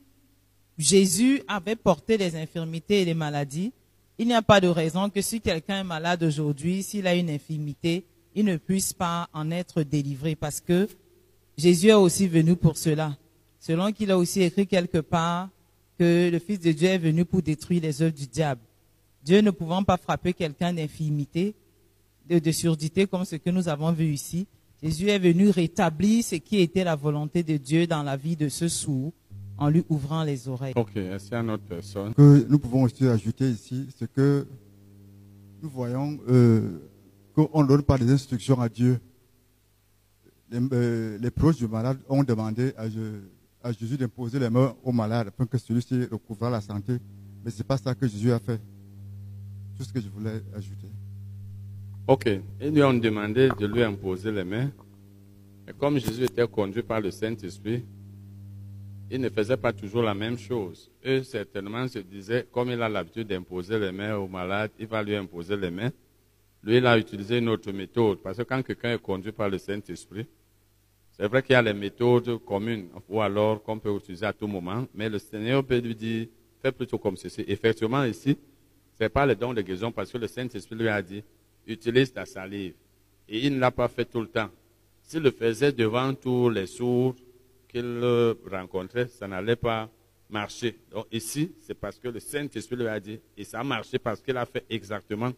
Jésus 0.75 1.43
avait 1.47 1.75
porté 1.75 2.17
les 2.17 2.35
infirmités 2.35 3.03
et 3.03 3.05
les 3.05 3.13
maladies, 3.13 3.71
il 4.17 4.25
n'y 4.25 4.33
a 4.33 4.41
pas 4.41 4.61
de 4.61 4.67
raison 4.67 5.11
que 5.11 5.21
si 5.21 5.41
quelqu'un 5.41 5.81
est 5.81 5.83
malade 5.83 6.23
aujourd'hui, 6.23 6.81
s'il 6.81 7.05
a 7.05 7.13
une 7.13 7.29
infirmité, 7.29 8.07
il 8.33 8.45
ne 8.45 8.57
puisse 8.57 8.93
pas 8.93 9.29
en 9.31 9.51
être 9.51 9.83
délivré 9.83 10.35
parce 10.35 10.59
que 10.59 10.89
Jésus 11.55 11.89
est 11.89 11.93
aussi 11.93 12.27
venu 12.27 12.55
pour 12.55 12.77
cela. 12.77 13.15
Selon 13.65 13.94
qu'il 13.94 14.12
a 14.12 14.17
aussi 14.17 14.42
écrit 14.42 14.67
quelque 14.67 14.97
part 14.97 15.47
que 15.97 16.29
le 16.29 16.38
Fils 16.40 16.60
de 16.60 16.74
Dieu 16.74 16.90
est 16.90 16.97
venu 16.97 17.24
pour 17.24 17.42
détruire 17.42 17.81
les 17.81 18.01
œuvres 18.01 18.13
du 18.13 18.28
diable. 18.28 18.60
Dieu 19.24 19.40
ne 19.40 19.51
pouvant 19.51 19.81
pas 19.85 19.96
frapper 19.96 20.33
quelqu'un 20.33 20.74
d'infirmité, 20.74 21.56
de, 22.29 22.40
de 22.40 22.51
surdité 22.51 23.08
comme 23.08 23.24
ce 23.24 23.38
que 23.38 23.49
nous 23.49 23.69
avons 23.69 23.94
vu 23.94 24.08
ici, 24.12 24.47
Jésus 24.83 25.08
est 25.08 25.17
venu 25.19 25.49
rétablir 25.49 26.26
ce 26.26 26.35
qui 26.35 26.60
était 26.60 26.83
la 26.83 26.97
volonté 26.97 27.42
de 27.42 27.56
Dieu 27.56 27.88
dans 27.88 28.03
la 28.03 28.17
vie 28.17 28.35
de 28.35 28.49
ce 28.49 28.67
sourd 28.67 29.13
en 29.58 29.69
lui 29.69 29.85
ouvrant 29.88 30.26
les 30.26 30.49
oreilles. 30.49 30.74
Ok, 30.76 30.97
a 30.97 31.35
une 31.40 31.49
autre 31.51 31.63
personne? 31.63 32.13
Que 32.15 32.46
nous 32.49 32.60
pouvons 32.60 32.83
aussi 32.83 33.08
ajouter 33.08 33.49
ici, 33.49 33.88
c'est 33.97 34.12
que 34.12 34.46
nous 35.62 35.69
voyons 35.69 36.19
euh, 36.28 36.79
qu'on 37.33 37.63
ne 37.63 37.67
donne 37.69 37.83
pas 37.83 37.97
des 37.97 38.12
instructions 38.12 38.60
à 38.60 38.67
Dieu. 38.67 38.99
Les, 40.51 40.60
euh, 40.74 41.17
les 41.17 41.31
proches 41.31 41.56
du 41.56 41.67
malade 41.69 41.99
ont 42.10 42.26
demandé 42.26 42.74
à, 42.76 42.90
Je- 42.90 43.22
à 43.63 43.72
Jésus 43.72 43.97
d'imposer 43.97 44.38
les 44.38 44.49
mains 44.49 44.76
au 44.83 44.92
malade 44.92 45.29
afin 45.29 45.46
que 45.46 45.58
celui-ci 45.58 46.06
recouvre 46.12 46.49
la 46.49 46.62
santé. 46.62 46.97
Mais 47.44 47.49
ce 47.49 47.60
n'est 47.60 47.63
pas 47.63 47.78
ça 47.78 47.96
que 47.96 48.06
Jésus 48.08 48.31
a 48.31 48.40
fait. 48.40 48.62
Tout 49.78 49.83
ce 49.83 49.94
que 49.94 50.01
je 50.01 50.10
voulais 50.10 50.44
ajouter. 50.53 50.88
Ok, 52.06 52.29
ils 52.62 52.69
lui 52.69 52.83
ont 52.83 52.94
demandé 52.94 53.49
de 53.58 53.65
lui 53.65 53.81
imposer 53.81 54.31
les 54.31 54.44
mains. 54.44 54.69
Et 55.67 55.72
comme 55.72 55.97
Jésus 55.97 56.26
était 56.26 56.47
conduit 56.47 56.83
par 56.83 56.99
le 56.99 57.10
Saint-Esprit, 57.10 57.85
il 59.10 59.22
ne 59.22 59.29
faisait 59.29 59.58
pas 59.58 59.72
toujours 59.72 60.03
la 60.03 60.13
même 60.13 60.38
chose. 60.38 60.92
Eux, 61.06 61.24
certainement, 61.24 61.88
se 61.88 61.99
disaient, 61.99 62.46
comme 62.51 62.69
il 62.72 62.81
a 62.81 62.90
l'habitude 62.90 63.28
d'imposer 63.28 63.79
les 63.79 63.92
mains 63.92 64.15
aux 64.17 64.28
malades, 64.28 64.72
il 64.78 64.88
va 64.88 65.01
lui 65.01 65.15
imposer 65.15 65.56
les 65.56 65.72
mains. 65.72 65.92
Lui, 66.63 66.78
il 66.78 66.85
a 66.85 66.97
utilisé 66.97 67.38
une 67.38 67.49
autre 67.49 67.72
méthode. 67.72 68.19
Parce 68.22 68.38
que 68.38 68.44
quand 68.44 68.62
quelqu'un 68.63 68.94
est 68.94 69.01
conduit 69.01 69.31
par 69.31 69.49
le 69.49 69.58
Saint-Esprit, 69.58 70.26
c'est 71.15 71.28
vrai 71.28 71.44
qu'il 71.44 71.53
y 71.53 71.56
a 71.56 71.62
les 71.62 71.74
méthodes 71.74 72.44
communes, 72.44 72.90
ou 73.08 73.22
alors 73.22 73.62
qu'on 73.62 73.78
peut 73.78 73.96
utiliser 73.96 74.26
à 74.26 74.33
tout 74.33 74.47
moment, 74.47 74.88
mais 74.96 75.10
le 75.10 75.19
Seigneur 75.19 75.63
peut 75.63 75.78
lui 75.78 75.96
dire, 75.96 76.28
fais 76.62 76.72
plutôt 76.72 76.97
comme 76.97 77.17
ceci. 77.17 77.46
Effectivement, 77.47 78.03
ici, 78.03 78.35
ce 78.97 79.03
n'est 79.03 79.10
pas 79.10 79.26
le 79.26 79.35
don 79.35 79.53
de 79.53 79.62
guérison 79.62 79.92
parce 79.92 80.12
que 80.12 80.17
le 80.17 80.28
Saint-Esprit 80.28 80.76
lui 80.76 80.88
a 80.88 81.01
dit, 81.01 81.24
utilise 81.67 82.12
ta 82.12 82.26
salive. 82.26 82.74
Et 83.29 83.46
il 83.46 83.56
ne 83.56 83.60
l'a 83.60 83.72
pas 83.72 83.88
fait 83.88 84.06
tout 84.06 84.22
le 84.22 84.28
temps. 84.28 84.49
S'il 85.03 85.22
le 85.22 85.31
faisait 85.31 85.72
devant 85.72 86.13
tous 86.13 86.49
les 86.49 86.65
sourds 86.65 87.15
qu'il 87.69 88.03
rencontrait, 88.49 89.08
ça 89.08 89.28
n'allait 89.28 89.56
pas 89.56 89.90
marcher. 90.29 90.79
Donc 90.92 91.06
ici, 91.12 91.51
c'est 91.60 91.74
parce 91.76 91.99
que 91.99 92.08
le 92.08 92.19
Saint-Esprit 92.19 92.76
lui 92.76 92.88
a 92.88 92.99
dit, 92.99 93.19
et 93.38 93.44
ça 93.44 93.60
a 93.60 93.63
marché 93.63 93.99
parce 93.99 94.19
qu'il 94.22 94.35
a 94.35 94.46
fait 94.46 94.65
exactement. 94.69 95.31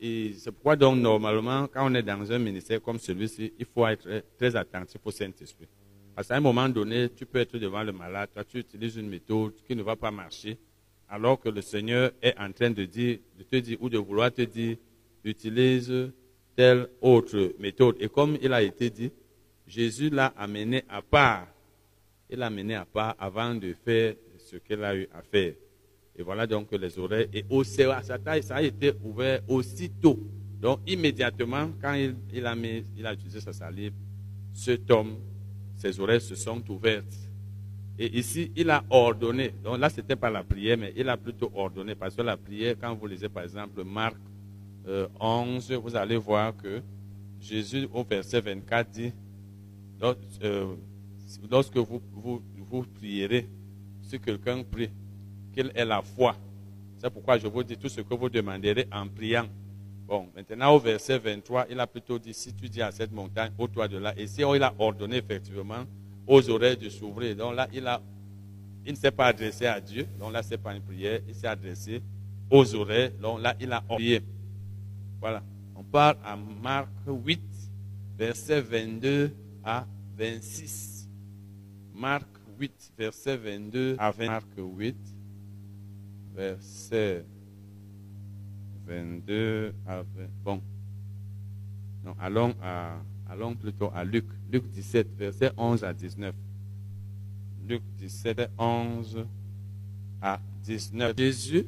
Et 0.00 0.32
c'est 0.34 0.52
pourquoi 0.52 0.76
donc 0.76 0.98
normalement, 0.98 1.66
quand 1.66 1.90
on 1.90 1.94
est 1.94 2.02
dans 2.02 2.30
un 2.30 2.38
ministère 2.38 2.80
comme 2.80 2.98
celui-ci, 2.98 3.52
il 3.58 3.66
faut 3.66 3.86
être 3.86 4.22
très- 4.36 4.54
attentif 4.54 5.00
au 5.04 5.10
Saint-Esprit. 5.10 5.66
Parce 6.14 6.28
qu'à 6.28 6.36
un 6.36 6.40
moment 6.40 6.68
donné, 6.68 7.10
tu 7.10 7.26
peux 7.26 7.38
être 7.38 7.58
devant 7.58 7.82
le 7.82 7.92
malade, 7.92 8.28
toi 8.32 8.44
tu 8.44 8.58
utilises 8.58 8.96
une 8.96 9.08
méthode 9.08 9.54
qui 9.66 9.74
ne 9.74 9.82
va 9.82 9.96
pas 9.96 10.10
marcher, 10.10 10.56
alors 11.08 11.40
que 11.40 11.48
le 11.48 11.62
Seigneur 11.62 12.12
est 12.22 12.38
en 12.38 12.52
train 12.52 12.70
de, 12.70 12.84
dire, 12.84 13.18
de 13.38 13.42
te 13.42 13.56
dire 13.56 13.78
ou 13.80 13.88
de 13.88 13.98
vouloir 13.98 14.32
te 14.32 14.42
dire, 14.42 14.76
utilise 15.24 15.92
telle 16.54 16.88
autre 17.00 17.54
méthode. 17.58 17.96
Et 18.00 18.08
comme 18.08 18.36
il 18.40 18.52
a 18.52 18.62
été 18.62 18.90
dit, 18.90 19.10
Jésus 19.66 20.10
l'a 20.10 20.32
amené 20.36 20.84
à 20.88 21.02
part. 21.02 21.46
Il 22.30 22.38
l'a 22.38 22.46
amené 22.46 22.74
à 22.74 22.84
part 22.84 23.14
avant 23.18 23.54
de 23.54 23.72
faire 23.84 24.14
ce 24.38 24.56
qu'il 24.56 24.82
a 24.82 24.96
eu 24.96 25.08
à 25.12 25.22
faire. 25.22 25.54
Et 26.18 26.22
voilà 26.22 26.48
donc 26.48 26.72
les 26.72 26.98
oreilles, 26.98 27.28
et 27.32 27.44
au 27.48 27.62
ça 27.62 27.86
a 28.50 28.62
été 28.62 28.92
ouvert 29.04 29.40
aussitôt. 29.46 30.18
Donc 30.60 30.80
immédiatement, 30.84 31.70
quand 31.80 31.94
il, 31.94 32.44
a, 32.44 32.56
mis, 32.56 32.82
il 32.96 33.06
a 33.06 33.14
utilisé 33.14 33.40
sa 33.40 33.52
salive, 33.52 33.92
cet 34.52 34.90
homme, 34.90 35.14
ses 35.76 36.00
oreilles 36.00 36.20
se 36.20 36.34
sont 36.34 36.60
ouvertes. 36.68 37.14
Et 37.96 38.18
ici, 38.18 38.50
il 38.56 38.68
a 38.70 38.82
ordonné. 38.90 39.54
Donc 39.62 39.78
là, 39.78 39.88
c'était 39.88 40.16
pas 40.16 40.30
la 40.30 40.42
prière, 40.42 40.76
mais 40.76 40.92
il 40.96 41.08
a 41.08 41.16
plutôt 41.16 41.52
ordonné. 41.54 41.94
Parce 41.94 42.16
que 42.16 42.22
la 42.22 42.36
prière, 42.36 42.74
quand 42.80 42.94
vous 42.96 43.06
lisez 43.06 43.28
par 43.28 43.44
exemple 43.44 43.84
Marc 43.84 44.16
euh, 44.88 45.06
11, 45.20 45.72
vous 45.72 45.94
allez 45.94 46.16
voir 46.16 46.56
que 46.56 46.80
Jésus, 47.40 47.88
au 47.92 48.02
verset 48.02 48.40
24, 48.40 48.90
dit 48.90 49.12
euh, 50.02 50.74
Lorsque 51.48 51.76
vous, 51.76 52.02
vous, 52.12 52.42
vous 52.56 52.82
prierez, 52.82 53.48
si 54.02 54.18
quelqu'un 54.18 54.64
prie, 54.64 54.90
qu'il 55.58 55.72
ait 55.74 55.84
la 55.84 56.02
foi. 56.02 56.36
C'est 56.98 57.10
pourquoi 57.10 57.38
je 57.38 57.46
vous 57.48 57.62
dis 57.64 57.76
tout 57.76 57.88
ce 57.88 58.00
que 58.00 58.14
vous 58.14 58.28
demanderez 58.28 58.86
en 58.92 59.08
priant. 59.08 59.46
Bon, 60.06 60.28
maintenant 60.34 60.74
au 60.74 60.78
verset 60.78 61.18
23, 61.18 61.66
il 61.70 61.80
a 61.80 61.86
plutôt 61.86 62.18
dit, 62.18 62.32
si 62.32 62.54
tu 62.54 62.68
dis 62.68 62.80
à 62.80 62.92
cette 62.92 63.12
montagne, 63.12 63.52
au 63.58 63.66
toi 63.66 63.88
de 63.88 63.98
là, 63.98 64.14
et 64.16 64.26
si 64.26 64.40
il 64.40 64.62
a 64.62 64.72
ordonné 64.78 65.16
effectivement 65.16 65.84
aux 66.26 66.48
oreilles 66.48 66.76
de 66.76 66.88
s'ouvrir. 66.88 67.36
Donc 67.36 67.56
là, 67.56 67.68
il, 67.72 67.86
a, 67.86 68.00
il 68.86 68.92
ne 68.92 68.96
s'est 68.96 69.10
pas 69.10 69.26
adressé 69.26 69.66
à 69.66 69.80
Dieu, 69.80 70.06
donc 70.18 70.32
là, 70.32 70.42
ce 70.42 70.50
n'est 70.50 70.58
pas 70.58 70.74
une 70.74 70.82
prière, 70.82 71.20
il 71.28 71.34
s'est 71.34 71.46
adressé 71.46 72.00
aux 72.50 72.74
oreilles, 72.74 73.10
donc 73.20 73.42
là, 73.42 73.54
il 73.60 73.70
a 73.72 73.80
prié. 73.80 74.22
Voilà, 75.20 75.42
on 75.74 75.82
part 75.82 76.14
à 76.24 76.36
Marc 76.36 76.88
8, 77.06 77.40
verset 78.16 78.60
22 78.60 79.32
à 79.64 79.86
26. 80.16 81.08
Marc 81.94 82.28
8, 82.58 82.92
verset 82.96 83.36
22 83.36 83.96
à 83.98 84.10
20. 84.10 84.26
Marc 84.26 84.46
8, 84.56 84.96
verset 86.38 87.24
22 88.86 89.74
à 89.84 89.96
20. 89.96 90.04
Bon. 90.44 90.62
Non, 92.04 92.14
allons, 92.20 93.54
plutôt 93.56 93.90
à 93.92 94.04
Luc. 94.04 94.24
Luc 94.50 94.70
17, 94.70 95.08
verset 95.18 95.50
11 95.56 95.82
à 95.82 95.92
19. 95.92 96.34
Luc 97.68 97.82
17, 97.98 98.50
11 98.56 99.26
à 100.22 100.40
19. 100.62 101.14
Jésus, 101.18 101.66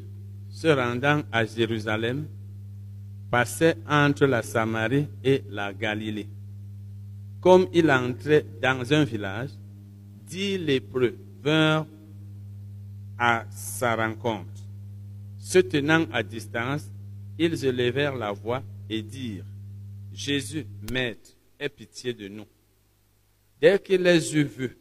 se 0.49 0.69
rendant 0.69 1.23
à 1.33 1.45
Jérusalem, 1.45 2.27
passait 3.29 3.77
entre 3.89 4.27
la 4.27 4.43
Samarie 4.43 5.09
et 5.23 5.43
la 5.51 5.73
Galilée. 5.73 6.29
Comme 7.41 7.67
il 7.73 7.91
entrait 7.91 8.47
dans 8.63 8.93
un 8.93 9.05
village, 9.05 9.51
dix 10.27 10.59
lépreux 10.59 11.17
vinrent 11.43 11.87
à 13.19 13.45
sa 13.51 13.97
rencontre. 13.97 14.60
Se 15.51 15.59
tenant 15.59 16.07
à 16.13 16.23
distance, 16.23 16.89
ils 17.37 17.65
élevèrent 17.65 18.15
la 18.15 18.31
voix 18.31 18.63
et 18.89 19.03
dirent, 19.03 19.45
Jésus, 20.13 20.65
Maître, 20.93 21.31
aie 21.59 21.69
pitié 21.69 22.13
de 22.15 22.29
nous. 22.29 22.45
Dès 23.61 23.81
qu'il 23.81 24.01
les 24.01 24.37
eut 24.37 24.45
vus, 24.45 24.79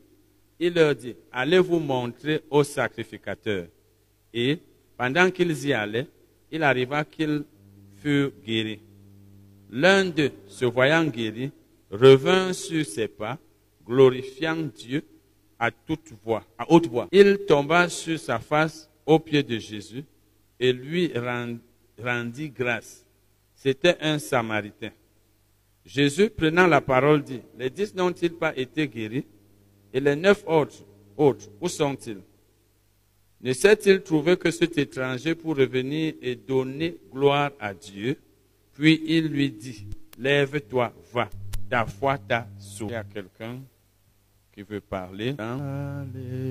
il 0.59 0.75
leur 0.75 0.93
dit, 0.93 1.15
allez 1.31 1.57
vous 1.57 1.79
montrer 1.79 2.43
au 2.51 2.63
sacrificateur. 2.63 3.65
Et 4.31 4.59
pendant 4.95 5.31
qu'ils 5.31 5.65
y 5.65 5.73
allaient, 5.73 6.05
il 6.51 6.61
arriva 6.61 7.03
qu'ils 7.03 7.45
furent 7.95 8.31
guéris. 8.45 8.81
L'un 9.71 10.05
d'eux, 10.05 10.33
se 10.47 10.65
voyant 10.65 11.05
guéri, 11.05 11.49
revint 11.89 12.53
sur 12.53 12.85
ses 12.85 13.07
pas, 13.07 13.39
glorifiant 13.87 14.57
Dieu 14.57 15.03
à 15.57 15.71
toute 15.71 16.13
voix, 16.23 16.43
à 16.59 16.71
haute 16.71 16.85
voix. 16.85 17.07
Il 17.11 17.39
tomba 17.47 17.89
sur 17.89 18.19
sa 18.19 18.37
face 18.37 18.87
aux 19.07 19.17
pieds 19.17 19.41
de 19.41 19.57
Jésus 19.57 20.05
et 20.59 20.73
lui 20.73 21.11
rend- 21.17 21.57
rendit 22.01 22.49
grâce. 22.49 23.05
C'était 23.55 23.97
un 24.01 24.19
Samaritain. 24.19 24.91
Jésus, 25.85 26.29
prenant 26.29 26.67
la 26.67 26.81
parole, 26.81 27.23
dit, 27.23 27.41
les 27.57 27.69
dix 27.69 27.93
n'ont-ils 27.95 28.33
pas 28.33 28.55
été 28.55 28.87
guéris? 28.87 29.25
Et 29.93 29.99
les 29.99 30.15
neuf 30.15 30.43
autres, 30.45 30.85
autres 31.17 31.49
où 31.59 31.67
sont-ils? 31.67 32.21
Ne 33.41 33.53
s'est-il 33.53 34.01
trouvé 34.01 34.37
que 34.37 34.51
cet 34.51 34.77
étranger 34.77 35.33
pour 35.33 35.55
revenir 35.55 36.13
et 36.21 36.35
donner 36.35 36.97
gloire 37.11 37.51
à 37.59 37.73
Dieu 37.73 38.17
Puis 38.73 39.01
il 39.07 39.27
lui 39.27 39.49
dit, 39.51 39.87
lève-toi, 40.17 40.93
va, 41.13 41.29
ta 41.69 41.85
foi 41.85 42.17
t'a 42.17 42.47
sauvé. 42.59 42.91
Il 42.91 42.95
y 42.95 42.97
a 42.97 43.03
quelqu'un 43.05 43.59
qui 44.53 44.61
veut 44.63 44.81
parler. 44.81 45.35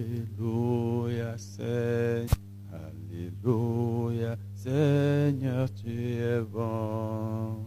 Alléluia, 0.09 1.37
Seigneur. 1.37 2.27
Alléluia, 3.19 4.37
Seigneur, 4.55 5.69
tu 5.75 5.91
es 5.91 6.41
bon. 6.41 7.65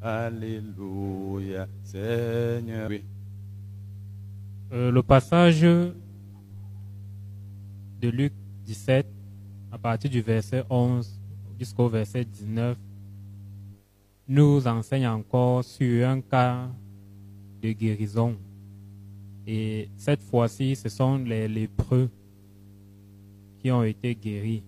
Alléluia, 0.00 1.66
Seigneur. 1.82 2.88
Oui. 2.88 3.02
Euh, 4.70 4.92
le 4.92 5.02
passage 5.02 5.62
de 5.62 5.92
Luc 8.02 8.32
17, 8.64 9.08
à 9.72 9.78
partir 9.78 10.08
du 10.08 10.20
verset 10.20 10.62
11 10.70 11.20
jusqu'au 11.58 11.88
verset 11.88 12.24
19, 12.24 12.78
nous 14.28 14.64
enseigne 14.68 15.08
encore 15.08 15.64
sur 15.64 16.08
un 16.08 16.20
cas 16.20 16.68
de 17.60 17.72
guérison. 17.72 18.36
Et 19.48 19.88
cette 19.96 20.22
fois-ci, 20.22 20.76
ce 20.76 20.88
sont 20.88 21.18
les 21.18 21.48
lépreux 21.48 22.08
ont 23.70 23.82
été 23.82 24.14
guéris. 24.14 24.62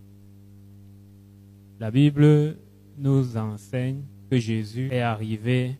La 1.79 1.91
Bible 1.91 2.57
nous 2.99 3.37
enseigne 3.37 4.03
que 4.31 4.39
Jésus 4.39 4.89
est 4.93 5.01
arrivé 5.01 5.77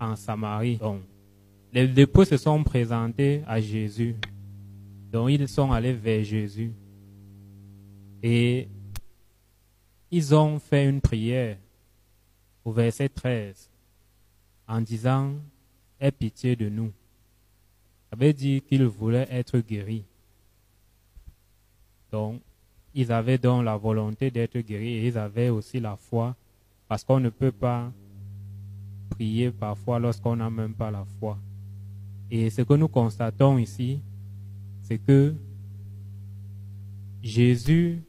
en 0.00 0.16
Samarie. 0.16 0.78
Les 1.72 1.86
lépreux 1.86 2.24
se 2.24 2.36
sont 2.36 2.64
présentés 2.64 3.42
à 3.46 3.60
Jésus. 3.60 4.16
Donc, 5.12 5.30
ils 5.30 5.48
sont 5.48 5.70
allés 5.70 5.92
vers 5.92 6.24
Jésus. 6.24 6.72
Et 8.22 8.68
ils 10.10 10.34
ont 10.34 10.58
fait 10.58 10.88
une 10.88 11.00
prière 11.00 11.56
au 12.64 12.72
verset 12.72 13.08
13 13.08 13.70
en 14.66 14.80
disant 14.80 15.34
Aie 16.00 16.10
pitié 16.10 16.56
de 16.56 16.68
nous. 16.68 16.92
Ça 18.10 18.16
veut 18.16 18.32
dire 18.32 18.62
qu'ils 18.64 18.86
voulaient 18.86 19.28
être 19.30 19.58
guéris. 19.58 20.04
Donc, 22.10 22.40
ils 22.94 23.12
avaient 23.12 23.38
donc 23.38 23.64
la 23.64 23.76
volonté 23.76 24.30
d'être 24.30 24.58
guéris 24.58 24.96
et 24.96 25.06
ils 25.08 25.18
avaient 25.18 25.48
aussi 25.48 25.80
la 25.80 25.96
foi 25.96 26.34
parce 26.88 27.04
qu'on 27.04 27.20
ne 27.20 27.28
peut 27.30 27.52
pas 27.52 27.92
prier 29.10 29.50
parfois 29.50 29.98
lorsqu'on 29.98 30.36
n'a 30.36 30.50
même 30.50 30.74
pas 30.74 30.90
la 30.90 31.04
foi. 31.18 31.38
Et 32.30 32.50
ce 32.50 32.62
que 32.62 32.74
nous 32.74 32.88
constatons 32.88 33.58
ici, 33.58 34.00
c'est 34.82 34.98
que 34.98 35.34
Jésus 37.22 38.02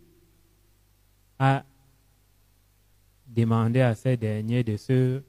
a 1.37 1.63
demandé 3.27 3.81
à 3.81 3.95
ces 3.95 4.17
derniers 4.17 4.63
de 4.63 4.77
se 4.77 5.21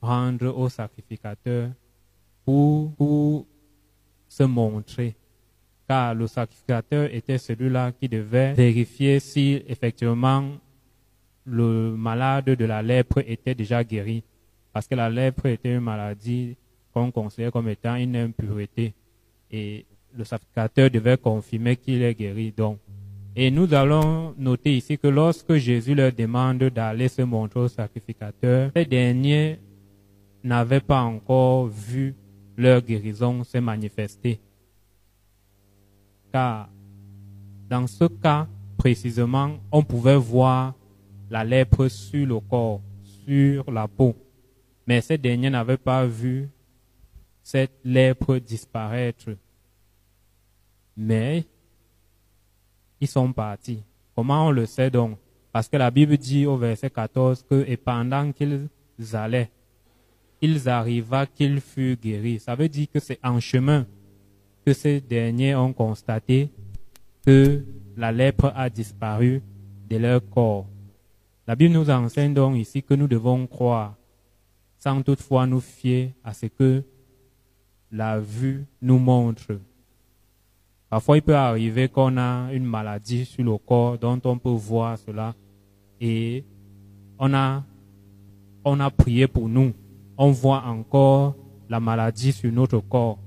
rendre 0.00 0.56
au 0.56 0.68
sacrificateur 0.68 1.70
pour, 2.44 2.92
pour 2.94 3.46
se 4.28 4.44
montrer. 4.44 5.16
Car 5.88 6.14
le 6.14 6.26
sacrificateur 6.26 7.12
était 7.14 7.38
celui-là 7.38 7.92
qui 7.92 8.08
devait 8.08 8.54
vérifier 8.54 9.20
si 9.20 9.62
effectivement 9.68 10.44
le 11.44 11.94
malade 11.96 12.46
de 12.46 12.64
la 12.64 12.82
lèpre 12.82 13.18
était 13.26 13.54
déjà 13.54 13.84
guéri. 13.84 14.24
Parce 14.72 14.88
que 14.88 14.94
la 14.94 15.08
lèpre 15.08 15.46
était 15.46 15.74
une 15.74 15.80
maladie 15.80 16.56
qu'on 16.92 17.10
considère 17.10 17.52
comme 17.52 17.68
étant 17.68 17.94
une 17.94 18.16
impureté. 18.16 18.94
Et 19.50 19.86
le 20.16 20.24
sacrificateur 20.24 20.90
devait 20.90 21.16
confirmer 21.16 21.76
qu'il 21.76 22.02
est 22.02 22.14
guéri. 22.14 22.52
Donc, 22.56 22.78
et 23.38 23.50
nous 23.50 23.72
allons 23.74 24.34
noter 24.38 24.78
ici 24.78 24.96
que 24.96 25.08
lorsque 25.08 25.54
Jésus 25.56 25.94
leur 25.94 26.10
demande 26.10 26.64
d'aller 26.64 27.08
se 27.08 27.20
montrer 27.20 27.60
au 27.60 27.68
sacrificateur, 27.68 28.70
ces 28.74 28.86
derniers 28.86 29.58
n'avaient 30.42 30.80
pas 30.80 31.02
encore 31.02 31.66
vu 31.66 32.14
leur 32.56 32.80
guérison 32.80 33.44
se 33.44 33.58
manifester. 33.58 34.40
Car 36.36 36.68
dans 37.66 37.86
ce 37.86 38.04
cas 38.04 38.46
précisément, 38.76 39.56
on 39.72 39.82
pouvait 39.82 40.18
voir 40.18 40.74
la 41.30 41.42
lèpre 41.42 41.88
sur 41.88 42.26
le 42.26 42.40
corps, 42.40 42.82
sur 43.24 43.70
la 43.70 43.88
peau. 43.88 44.14
Mais 44.86 45.00
ces 45.00 45.16
derniers 45.16 45.48
n'avaient 45.48 45.78
pas 45.78 46.04
vu 46.04 46.50
cette 47.42 47.78
lèpre 47.82 48.36
disparaître. 48.36 49.30
Mais 50.94 51.46
ils 53.00 53.08
sont 53.08 53.32
partis. 53.32 53.82
Comment 54.14 54.48
on 54.48 54.50
le 54.50 54.66
sait 54.66 54.90
donc? 54.90 55.16
Parce 55.52 55.70
que 55.70 55.78
la 55.78 55.90
Bible 55.90 56.18
dit 56.18 56.44
au 56.44 56.58
verset 56.58 56.90
14 56.90 57.46
que 57.48 57.64
et 57.66 57.78
pendant 57.78 58.30
qu'ils 58.30 58.68
allaient, 59.14 59.50
ils 60.42 60.68
arriva 60.68 61.24
qu'ils 61.24 61.62
furent 61.62 61.96
guéris. 61.96 62.40
Ça 62.40 62.54
veut 62.54 62.68
dire 62.68 62.88
que 62.92 63.00
c'est 63.00 63.20
en 63.24 63.40
chemin 63.40 63.86
que 64.66 64.72
ces 64.72 65.00
derniers 65.00 65.54
ont 65.54 65.72
constaté 65.72 66.50
que 67.24 67.64
la 67.96 68.10
lèpre 68.10 68.52
a 68.56 68.68
disparu 68.68 69.40
de 69.88 69.96
leur 69.96 70.28
corps. 70.28 70.66
La 71.46 71.54
Bible 71.54 71.74
nous 71.74 71.88
enseigne 71.88 72.34
donc 72.34 72.56
ici 72.56 72.82
que 72.82 72.94
nous 72.94 73.06
devons 73.06 73.46
croire, 73.46 73.94
sans 74.76 75.00
toutefois 75.02 75.46
nous 75.46 75.60
fier 75.60 76.12
à 76.24 76.34
ce 76.34 76.46
que 76.46 76.82
la 77.92 78.18
vue 78.18 78.66
nous 78.82 78.98
montre. 78.98 79.60
Parfois, 80.90 81.16
il 81.16 81.22
peut 81.22 81.36
arriver 81.36 81.88
qu'on 81.88 82.16
a 82.16 82.52
une 82.52 82.64
maladie 82.64 83.24
sur 83.24 83.44
le 83.44 83.56
corps 83.58 83.98
dont 83.98 84.20
on 84.24 84.36
peut 84.36 84.50
voir 84.50 84.98
cela 84.98 85.36
et 86.00 86.44
on 87.20 87.32
a, 87.34 87.64
on 88.64 88.80
a 88.80 88.90
prié 88.90 89.28
pour 89.28 89.48
nous. 89.48 89.72
On 90.18 90.32
voit 90.32 90.64
encore 90.64 91.36
la 91.68 91.78
maladie 91.78 92.32
sur 92.32 92.50
notre 92.50 92.80
corps. 92.80 93.20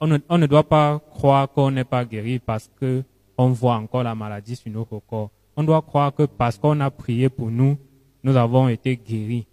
On, 0.00 0.38
ne, 0.38 0.46
doit 0.46 0.64
pas 0.64 1.00
croire 1.10 1.50
qu'on 1.50 1.70
n'est 1.70 1.84
pas 1.84 2.04
guéri 2.04 2.38
parce 2.38 2.70
que 2.80 3.02
on 3.38 3.48
voit 3.48 3.76
encore 3.76 4.02
la 4.02 4.14
maladie 4.14 4.56
sur 4.56 4.70
notre 4.70 4.98
corps. 4.98 5.30
On 5.56 5.64
doit 5.64 5.82
croire 5.82 6.14
que 6.14 6.24
parce 6.24 6.58
qu'on 6.58 6.80
a 6.80 6.90
prié 6.90 7.28
pour 7.28 7.50
nous, 7.50 7.76
nous 8.22 8.36
avons 8.36 8.68
été 8.68 8.96
guéris. 8.96 9.46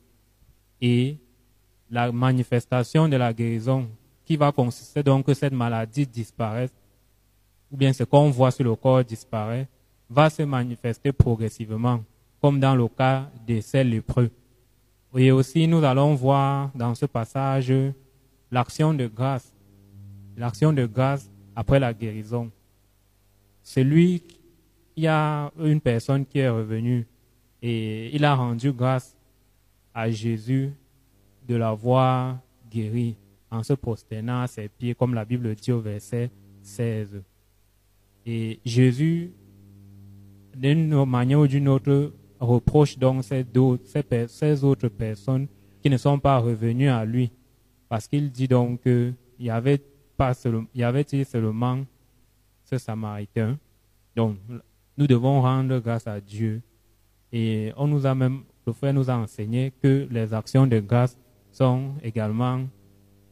Et 0.81 1.17
la 1.89 2.11
manifestation 2.11 3.07
de 3.07 3.15
la 3.17 3.33
guérison 3.33 3.87
qui 4.25 4.37
va 4.37 4.51
consister 4.51 5.01
donc 5.01 5.25
que 5.25 5.33
cette 5.33 5.53
maladie 5.53 6.05
disparaisse, 6.05 6.73
ou 7.71 7.77
bien 7.77 7.93
ce 7.93 8.03
qu'on 8.03 8.29
voit 8.29 8.51
sur 8.51 8.63
le 8.63 8.75
corps 8.75 9.03
disparaît, 9.03 9.67
va 10.09 10.29
se 10.29 10.43
manifester 10.43 11.11
progressivement, 11.11 12.01
comme 12.41 12.59
dans 12.59 12.75
le 12.75 12.87
cas 12.87 13.29
de 13.47 13.61
ces 13.61 13.83
lépreux. 13.83 14.29
Et 15.15 15.31
aussi, 15.31 15.67
nous 15.67 15.83
allons 15.83 16.15
voir 16.15 16.71
dans 16.75 16.95
ce 16.95 17.05
passage 17.05 17.73
l'action 18.51 18.93
de 18.93 19.07
grâce, 19.07 19.51
l'action 20.39 20.71
de 20.71 20.85
grâce 20.85 21.29
après 21.55 21.79
la 21.79 21.93
guérison. 21.93 22.49
Celui, 23.61 24.23
il 24.95 25.03
y 25.03 25.07
a 25.07 25.51
une 25.59 25.81
personne 25.81 26.25
qui 26.25 26.39
est 26.39 26.49
revenue 26.49 27.05
et 27.61 28.15
il 28.15 28.23
a 28.23 28.33
rendu 28.35 28.71
grâce 28.71 29.15
à 29.93 30.09
Jésus 30.09 30.71
de 31.47 31.55
l'avoir 31.55 32.39
guéri 32.71 33.17
en 33.51 33.63
se 33.63 33.73
prosternant 33.73 34.41
à 34.41 34.47
ses 34.47 34.69
pieds, 34.69 34.95
comme 34.95 35.13
la 35.13 35.25
Bible 35.25 35.53
dit 35.55 35.71
au 35.71 35.81
verset 35.81 36.31
16. 36.61 37.21
Et 38.25 38.59
Jésus, 38.63 39.33
d'une 40.55 41.03
manière 41.05 41.39
ou 41.39 41.47
d'une 41.47 41.67
autre, 41.67 42.13
reproche 42.39 42.97
donc 42.97 43.25
ces, 43.25 43.45
ces 44.27 44.63
autres 44.63 44.87
personnes 44.87 45.47
qui 45.81 45.89
ne 45.89 45.97
sont 45.97 46.19
pas 46.19 46.37
revenues 46.37 46.89
à 46.89 47.03
lui. 47.03 47.31
Parce 47.89 48.07
qu'il 48.07 48.31
dit 48.31 48.47
donc 48.47 48.83
qu'il 48.83 49.15
y 49.39 49.49
avait 49.49 49.81
pas 50.19 50.33
y 50.75 50.83
avait 50.83 51.05
seulement 51.23 51.79
ce 52.65 52.77
Samaritain. 52.77 53.57
Donc, 54.17 54.35
nous 54.97 55.07
devons 55.07 55.41
rendre 55.41 55.79
grâce 55.79 56.07
à 56.07 56.19
Dieu. 56.19 56.61
Et 57.31 57.71
on 57.77 57.87
nous 57.87 58.05
a 58.05 58.13
même, 58.13 58.41
le 58.67 58.73
frère 58.73 58.93
nous 58.93 59.09
a 59.09 59.15
enseigné 59.15 59.71
que 59.81 60.09
les 60.11 60.33
actions 60.33 60.67
de 60.67 60.79
grâce 60.79 61.17
sont 61.53 61.93
également 62.03 62.59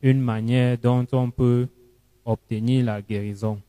une 0.02 0.22
manière 0.22 0.78
dont 0.78 1.06
on 1.12 1.30
peut 1.30 1.68
obtenir 2.24 2.86
la 2.86 3.02
guérison. 3.02 3.60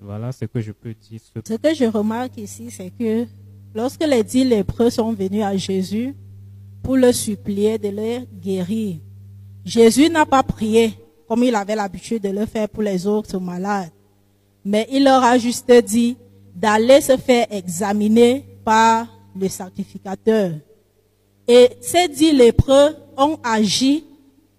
Voilà 0.00 0.32
ce 0.32 0.44
que 0.46 0.60
je 0.60 0.72
peux 0.72 0.92
dire. 0.92 1.20
Ce 1.20 1.54
que 1.54 1.74
je 1.74 1.84
remarque 1.84 2.36
ici, 2.38 2.68
c'est 2.72 2.90
que 2.90 3.26
lorsque 3.72 4.04
les 4.04 4.24
dix 4.24 4.44
lépreux 4.44 4.90
sont 4.90 5.12
venus 5.12 5.44
à 5.44 5.56
Jésus 5.56 6.16
pour 6.82 6.96
le 6.96 7.12
supplier 7.12 7.78
de 7.78 7.90
les 7.90 8.26
guérir, 8.42 8.96
Jésus 9.64 10.10
n'a 10.10 10.26
pas 10.26 10.42
prié 10.42 10.98
comme 11.28 11.42
il 11.44 11.54
avait 11.54 11.74
l'habitude 11.74 12.22
de 12.22 12.28
le 12.28 12.46
faire 12.46 12.68
pour 12.68 12.82
les 12.82 13.06
autres 13.06 13.38
malades, 13.38 13.90
mais 14.64 14.86
il 14.90 15.04
leur 15.04 15.22
a 15.22 15.38
juste 15.38 15.70
dit 15.84 16.16
d'aller 16.54 17.00
se 17.00 17.16
faire 17.16 17.46
examiner 17.50 18.44
par 18.64 19.06
le 19.38 19.48
sacrificateur. 19.48 20.52
Et 21.46 21.70
ces 21.80 22.08
dix 22.08 22.32
lépreux 22.32 22.96
ont 23.16 23.38
agi 23.44 24.04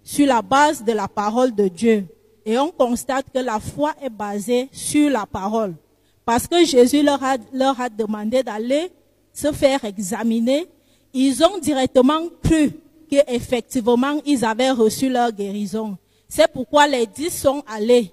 sur 0.04 0.26
la 0.26 0.42
base 0.42 0.84
de 0.84 0.94
la 0.94 1.08
parole 1.08 1.54
de 1.54 1.68
Dieu. 1.68 2.06
Et 2.46 2.58
on 2.58 2.72
constate 2.72 3.26
que 3.34 3.40
la 3.40 3.60
foi 3.60 3.94
est 4.02 4.10
basée 4.10 4.70
sur 4.72 5.10
la 5.10 5.26
parole. 5.26 5.76
Parce 6.24 6.48
que 6.48 6.64
Jésus 6.64 7.04
leur 7.04 7.22
a, 7.22 7.36
leur 7.52 7.80
a 7.82 7.90
demandé 7.90 8.42
d'aller 8.42 8.90
se 9.34 9.52
faire 9.52 9.84
examiner. 9.84 10.66
Ils 11.14 11.44
ont 11.44 11.58
directement 11.58 12.22
cru 12.42 12.72
qu'effectivement 13.10 14.22
ils 14.26 14.46
avaient 14.46 14.72
reçu 14.72 15.10
leur 15.10 15.32
guérison. 15.32 15.98
C'est 16.28 16.52
pourquoi 16.52 16.88
les 16.88 17.08
dix 17.08 17.30
sont 17.30 17.64
allés 17.68 18.12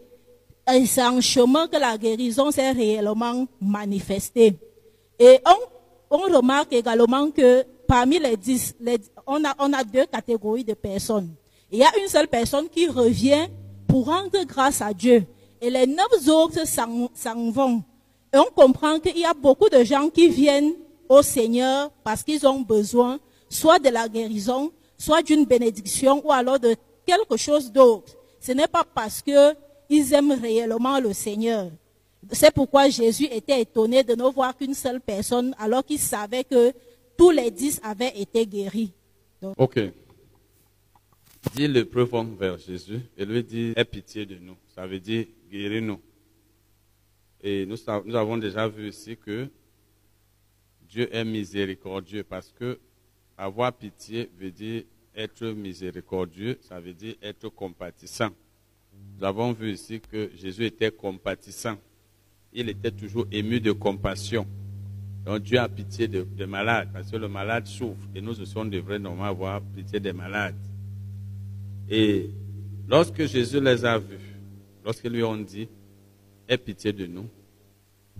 et 0.73 0.87
c'est 0.87 1.05
en 1.05 1.21
chemin 1.21 1.67
que 1.69 1.77
la 1.77 1.99
guérison 1.99 2.51
s'est 2.51 2.71
réellement 2.71 3.47
manifestée. 3.61 4.57
Et 5.19 5.39
on, 6.11 6.19
remarque 6.19 6.73
également 6.73 7.31
que 7.31 7.65
parmi 7.87 8.19
les 8.19 8.37
dix, 8.37 8.75
on, 9.27 9.45
a, 9.45 9.55
on 9.59 9.73
a 9.73 9.85
deux 9.85 10.07
catégories 10.07 10.65
de 10.65 10.75
personnes. 10.75 11.35
Il 11.71 11.79
y 11.79 11.83
a 11.83 11.91
une 12.01 12.09
seule 12.09 12.29
personne 12.29 12.69
qui 12.69 12.89
revient 12.89 13.49
pour 13.87 14.07
rendre 14.07 14.43
grâce 14.45 14.81
à 14.81 14.95
Dieu. 14.95 15.25
Et 15.61 15.71
les 15.71 15.87
neuf 15.87 16.29
autres 16.29 16.67
s'en 16.67 17.51
vont. 17.51 17.83
Et 18.33 18.39
on 18.39 18.51
comprend 18.55 18.99
qu'il 18.99 19.19
y 19.19 19.25
a 19.25 19.35
beaucoup 19.35 19.69
de 19.69 19.85
gens 19.85 20.09
qui 20.09 20.29
viennent 20.29 20.73
au 21.09 21.23
Seigneur 21.23 21.91
parce 22.03 22.23
qu'ils 22.23 22.47
ont 22.47 22.61
besoin 22.61 23.19
soit 23.49 23.79
de 23.79 23.91
la 23.91 24.09
guérison, 24.09 24.73
soit 24.99 25.23
d'une 25.23 25.45
bénédiction 25.45 26.23
ou 26.25 26.33
alors 26.33 26.59
de 26.59 26.75
quelque 27.05 27.37
chose 27.37 27.71
d'autre. 27.71 28.15
Ce 28.41 28.53
n'est 28.53 28.69
pas 28.69 28.85
parce 28.85 29.23
que 29.23 29.55
ils 29.89 30.13
aiment 30.13 30.33
réellement 30.33 30.99
le 31.01 31.13
Seigneur. 31.13 31.71
C'est 32.33 32.53
pourquoi 32.53 32.89
Jésus 32.89 33.27
était 33.31 33.61
étonné 33.61 34.03
de 34.03 34.15
ne 34.15 34.25
voir 34.25 34.57
qu'une 34.57 34.75
seule 34.75 35.01
personne 35.01 35.55
alors 35.59 35.85
qu'il 35.85 35.99
savait 35.99 36.45
que 36.45 36.73
tous 37.17 37.31
les 37.31 37.51
dix 37.51 37.81
avaient 37.83 38.19
été 38.19 38.47
guéris. 38.47 38.93
Donc, 39.41 39.55
Ok. 39.59 39.79
Dis 41.55 41.85
profond 41.85 42.25
vers 42.25 42.59
Jésus 42.59 43.01
et 43.17 43.25
lui 43.25 43.45
dit 43.45 43.75
Aie 43.77 43.85
pitié 43.85 44.25
de 44.25 44.37
nous. 44.37 44.57
Ça 44.75 44.87
veut 44.87 44.99
dire 44.99 45.27
guéris-nous. 45.51 46.01
Et 47.43 47.67
nous, 47.67 47.77
nous 48.07 48.15
avons 48.17 48.39
déjà 48.39 48.67
vu 48.67 48.89
ici 48.89 49.17
que 49.19 49.49
Dieu 50.89 51.15
est 51.15 51.25
miséricordieux 51.25 52.25
parce 52.25 52.51
que 52.53 52.79
avoir 53.37 53.73
pitié 53.73 54.31
veut 54.39 54.51
dire 54.51 54.85
être 55.17 55.47
miséricordieux, 55.47 56.59
ça 56.63 56.81
veut 56.81 56.95
dire 56.95 57.15
être 57.23 57.49
compatissant. 57.49 58.31
Nous 59.19 59.25
avons 59.25 59.53
vu 59.53 59.73
ici 59.73 60.01
que 60.01 60.31
Jésus 60.37 60.67
était 60.67 60.91
compatissant. 60.91 61.77
Il 62.53 62.69
était 62.69 62.91
toujours 62.91 63.27
ému 63.31 63.61
de 63.61 63.73
compassion. 63.73 64.47
Donc 65.25 65.43
Dieu 65.43 65.59
a 65.59 65.69
pitié 65.69 66.07
des 66.07 66.23
de 66.23 66.45
malades 66.45 66.89
parce 66.93 67.11
que 67.11 67.17
le 67.17 67.29
malade 67.29 67.67
souffre 67.67 68.07
et 68.15 68.21
nous 68.21 68.39
aussi 68.41 68.57
on 68.57 68.65
devrait 68.65 68.99
normalement 68.99 69.31
avoir 69.31 69.61
pitié 69.63 69.99
des 69.99 70.13
malades. 70.13 70.55
Et 71.89 72.31
lorsque 72.89 73.25
Jésus 73.27 73.61
les 73.61 73.85
a 73.85 73.99
vus, 73.99 74.37
lorsqu'ils 74.85 75.13
lui 75.13 75.23
ont 75.23 75.37
dit, 75.37 75.69
aie 76.49 76.59
pitié 76.59 76.93
de 76.93 77.07
nous, 77.07 77.29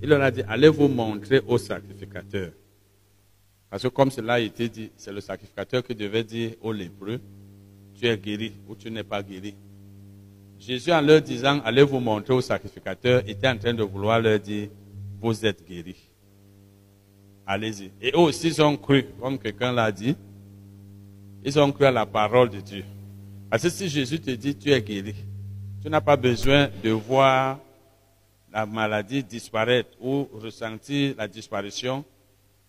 il 0.03 0.09
leur 0.09 0.23
a 0.23 0.31
dit, 0.31 0.43
allez 0.49 0.69
vous 0.69 0.89
montrer 0.89 1.41
au 1.47 1.59
sacrificateur. 1.59 2.53
Parce 3.75 3.83
que 3.83 3.89
comme 3.89 4.13
cela 4.13 4.35
a 4.35 4.39
été 4.39 4.69
dit, 4.69 4.93
c'est 4.97 5.11
le 5.11 5.21
sacrificateur 5.21 5.83
qui 5.83 5.97
devait 5.97 6.23
dire 6.23 6.53
aux 6.63 6.71
lépreux, 6.71 7.21
tu 7.97 8.07
es 8.07 8.17
guéri 8.17 8.53
ou 8.69 8.77
tu 8.77 8.89
n'es 8.89 9.03
pas 9.03 9.21
guéri. 9.21 9.57
Jésus, 10.61 10.93
en 10.93 11.01
leur 11.01 11.21
disant, 11.21 11.61
allez 11.65 11.83
vous 11.83 11.99
montrer 11.99 12.35
au 12.35 12.41
sacrificateur, 12.41 13.29
était 13.29 13.49
en 13.49 13.59
train 13.59 13.75
de 13.75 13.83
vouloir 13.83 14.21
leur 14.21 14.39
dire, 14.39 14.69
vous 15.21 15.45
êtes 15.45 15.67
guéris. 15.67 16.09
Allez-y. 17.45 17.91
Et 18.01 18.13
eux 18.13 18.19
aussi, 18.19 18.47
ils 18.47 18.63
ont 18.63 18.77
cru, 18.77 19.07
comme 19.21 19.41
quelqu'un 19.41 19.73
l'a 19.73 19.91
dit, 19.91 20.15
ils 21.45 21.59
ont 21.59 21.73
cru 21.73 21.85
à 21.87 21.91
la 21.91 22.07
parole 22.07 22.51
de 22.51 22.61
Dieu. 22.61 22.85
Parce 23.51 23.65
que 23.65 23.71
si 23.71 23.89
Jésus 23.89 24.21
te 24.21 24.31
dit, 24.31 24.55
tu 24.55 24.71
es 24.71 24.81
guéri, 24.81 25.17
tu 25.83 25.91
n'as 25.91 26.01
pas 26.01 26.17
besoin 26.17 26.69
de 26.85 26.91
voir 26.91 27.59
la 28.53 28.67
maladie 28.67 29.25
disparaître 29.25 29.91
ou 30.01 30.29
ressentir 30.33 31.17
la 31.19 31.27
disparition, 31.27 32.05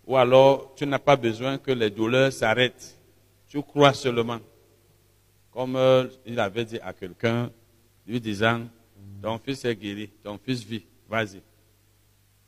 ou 0.05 0.15
alors 0.17 0.73
tu 0.75 0.85
n'as 0.85 0.99
pas 0.99 1.15
besoin 1.15 1.57
que 1.57 1.71
les 1.71 1.89
douleurs 1.89 2.31
s'arrêtent. 2.31 2.97
Tu 3.47 3.61
crois 3.61 3.93
seulement. 3.93 4.39
Comme 5.51 5.75
euh, 5.75 6.07
il 6.25 6.39
avait 6.39 6.65
dit 6.65 6.79
à 6.79 6.93
quelqu'un, 6.93 7.49
lui 8.05 8.19
disant, 8.19 8.61
ton 9.21 9.39
fils 9.39 9.63
est 9.65 9.75
guéri, 9.75 10.09
ton 10.23 10.37
fils 10.37 10.63
vit, 10.63 10.85
vas-y. 11.09 11.41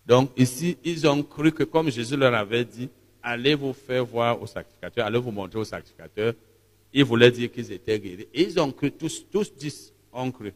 Donc 0.06 0.32
ici, 0.38 0.78
ils 0.84 1.08
ont 1.08 1.24
cru 1.24 1.52
que 1.52 1.64
comme 1.64 1.90
Jésus 1.90 2.18
leur 2.18 2.34
avait 2.34 2.66
dit, 2.66 2.90
allez 3.24 3.56
vous 3.56 3.74
faire 3.74 4.06
voir 4.06 4.42
au 4.42 4.46
sacrificateur, 4.46 5.06
allez 5.06 5.20
vous 5.20 5.32
montrer 5.32 5.60
au 5.60 5.64
sacrificateur. 5.64 6.34
Il 6.94 7.04
voulait 7.04 7.32
dire 7.32 7.52
qu'ils 7.52 7.72
étaient 7.72 8.00
guéris. 8.00 8.28
Et 8.34 8.44
ils 8.44 8.60
ont 8.60 8.72
cru, 8.72 8.92
tous, 8.92 9.26
tous 9.32 9.54
dix 9.54 9.94
ont 10.12 10.32
cru. 10.32 10.54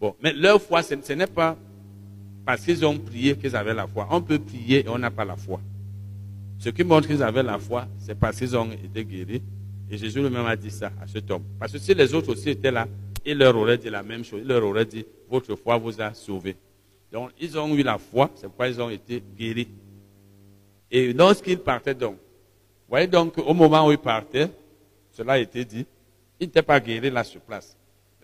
Bon, 0.00 0.14
mais 0.20 0.32
leur 0.32 0.60
foi, 0.60 0.82
ce, 0.82 0.94
ce 1.02 1.12
n'est 1.12 1.26
pas 1.26 1.56
parce 2.44 2.64
qu'ils 2.64 2.84
ont 2.84 2.98
prié 2.98 3.36
qu'ils 3.36 3.54
avaient 3.54 3.74
la 3.74 3.86
foi. 3.86 4.08
On 4.10 4.20
peut 4.20 4.38
prier 4.38 4.84
et 4.84 4.88
on 4.88 4.98
n'a 4.98 5.10
pas 5.10 5.24
la 5.24 5.36
foi. 5.36 5.60
Ce 6.62 6.68
qui 6.68 6.84
montre 6.84 7.08
qu'ils 7.08 7.24
avaient 7.24 7.42
la 7.42 7.58
foi, 7.58 7.88
c'est 7.98 8.14
parce 8.14 8.38
qu'ils 8.38 8.56
ont 8.56 8.70
été 8.70 9.04
guéris. 9.04 9.42
Et 9.90 9.98
Jésus 9.98 10.20
lui-même 10.20 10.46
a 10.46 10.54
dit 10.54 10.70
ça 10.70 10.92
à 11.02 11.08
cet 11.08 11.28
homme. 11.28 11.42
Parce 11.58 11.72
que 11.72 11.78
si 11.78 11.92
les 11.92 12.14
autres 12.14 12.30
aussi 12.30 12.50
étaient 12.50 12.70
là, 12.70 12.86
il 13.26 13.36
leur 13.36 13.56
aurait 13.56 13.78
dit 13.78 13.90
la 13.90 14.04
même 14.04 14.22
chose. 14.24 14.42
Il 14.42 14.46
leur 14.46 14.62
aurait 14.64 14.84
dit, 14.84 15.04
votre 15.28 15.56
foi 15.56 15.76
vous 15.76 16.00
a 16.00 16.14
sauvés. 16.14 16.54
Donc, 17.10 17.30
ils 17.40 17.58
ont 17.58 17.74
eu 17.74 17.82
la 17.82 17.98
foi, 17.98 18.30
c'est 18.36 18.46
pourquoi 18.46 18.68
ils 18.68 18.80
ont 18.80 18.90
été 18.90 19.20
guéris. 19.36 19.66
Et 20.88 21.12
lorsqu'ils 21.12 21.58
partaient 21.58 21.96
donc, 21.96 22.16
voyez 22.88 23.08
donc 23.08 23.38
au 23.38 23.54
moment 23.54 23.88
où 23.88 23.90
ils 23.90 23.98
partaient, 23.98 24.48
cela 25.10 25.32
a 25.32 25.38
été 25.38 25.64
dit, 25.64 25.84
ils 26.38 26.46
n'étaient 26.46 26.62
pas 26.62 26.78
guéris 26.78 27.10
là 27.10 27.24
sur 27.24 27.40
place. 27.40 27.76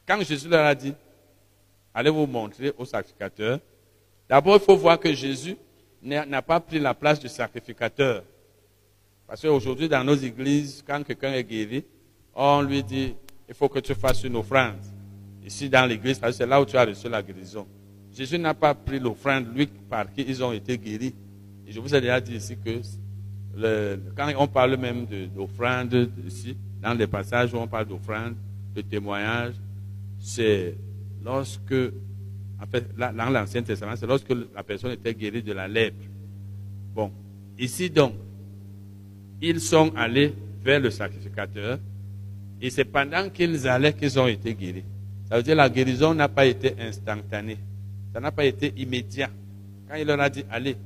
Quand 0.07 0.23
Jésus 0.23 0.49
leur 0.49 0.65
a 0.65 0.77
dit, 0.77 0.95
allez 1.93 2.11
vous 2.11 2.27
montrer 2.27 2.73
au 2.79 2.85
sacrificateur, 2.85 3.59
d'abord 4.29 4.55
il 4.55 4.61
faut 4.61 4.77
voir 4.77 4.97
que 5.01 5.13
Jésus 5.13 5.57
n'a 6.03 6.43
pas 6.43 6.61
pris 6.61 6.79
la 6.79 6.95
place 6.95 7.21
du 7.21 7.29
sacrificateur. 7.29 8.23
Parce 9.27 9.43
qu'aujourd'hui, 9.43 9.89
dans 9.89 10.05
nos 10.05 10.15
églises, 10.15 10.83
quand 10.87 11.03
quelqu'un 11.05 11.33
est 11.33 11.45
guéri, 11.45 11.85
on 12.35 12.63
lui 12.63 12.83
dit, 12.83 13.15
il 13.49 13.55
faut 13.55 13.69
que 13.69 13.79
tu 13.81 13.95
fasses 13.95 14.23
une 14.25 14.37
offrande. 14.37 14.77
Ici, 15.45 15.69
dans 15.69 15.87
l'église, 15.87 16.21
c'est 16.33 16.47
là 16.47 16.61
où 16.61 16.65
tu 16.65 16.77
as 16.77 16.85
reçu 16.85 17.09
la 17.09 17.23
guérison. 17.23 17.67
Jésus 18.13 18.39
n'a 18.39 18.55
pas 18.55 18.75
pris 18.75 18.99
l'offrande, 18.99 19.47
lui, 19.55 19.67
par 19.67 20.11
qui 20.13 20.23
ils 20.23 20.43
ont 20.43 20.53
été 20.53 20.77
guéris. 20.79 21.15
Et 21.67 21.73
je 21.73 21.81
vous 21.81 21.95
ai 21.95 22.01
déjà 22.01 22.21
dit 22.21 22.37
ici 22.37 22.57
que 22.57 22.81
quand 24.17 24.33
on 24.39 24.47
parle 24.47 24.77
même 24.77 25.05
de- 25.07 25.27
d'offrande, 25.27 26.11
ici, 26.27 26.57
dans 26.81 26.95
les 26.95 27.07
passages 27.07 27.53
où 27.53 27.59
on 27.59 27.67
parle 27.67 27.87
d'offrande, 27.87 28.35
de 28.75 28.81
témoignage, 28.83 29.55
c'est 30.19 30.75
lorsque, 31.25 31.75
fait, 32.67 32.85
là, 32.97 33.13
dans 33.13 33.31
l'Ancien 33.31 33.63
Testament, 33.63 33.95
c'est 33.97 34.07
lorsque 34.07 34.31
la 34.55 34.63
personne 34.63 34.93
était 34.93 35.15
guérie 35.15 35.43
de 35.43 35.53
la 35.53 35.69
lèpre. 35.69 36.05
Bon, 36.95 37.13
ici 37.59 37.89
donc, 37.91 38.15
ils 39.41 39.61
sont 39.61 39.93
allés 39.97 40.35
vers 40.63 40.81
le 40.81 40.91
sacrificateur 40.91 41.79
et 42.61 42.71
c'est 42.71 42.85
pendant 42.85 43.31
qu'ils 43.31 43.69
allaient 43.69 43.93
qu'ils 43.93 44.19
ont 44.19 44.27
été 44.27 44.55
guéris. 44.55 44.85
Ça 45.29 45.37
veut 45.37 45.43
dire 45.43 45.55
que 45.55 45.59
la 45.59 45.69
guérison 45.69 46.15
n'a 46.15 46.29
pas 46.29 46.47
été 46.47 46.75
instantanée. 46.81 47.59
Ça 48.13 48.21
n'a 48.21 48.33
pas 48.33 48.45
été 48.45 48.73
immédiat. 48.77 49.31
Quand 49.89 49.95
il 49.97 50.07
leur 50.07 50.21
a 50.21 50.29
dit 50.29 50.45
allez, 50.51 50.77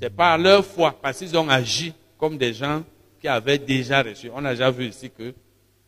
c'est 0.00 0.10
par 0.10 0.38
leur 0.38 0.64
foi, 0.64 0.96
parce 1.00 1.18
qu'ils 1.18 1.36
ont 1.36 1.48
agi 1.48 1.92
comme 2.16 2.38
des 2.38 2.54
gens 2.54 2.82
qui 3.20 3.28
avaient 3.28 3.58
déjà 3.58 4.02
reçu. 4.02 4.30
On 4.34 4.44
a 4.44 4.52
déjà 4.52 4.70
vu 4.70 4.86
ici 4.86 5.10
que 5.10 5.34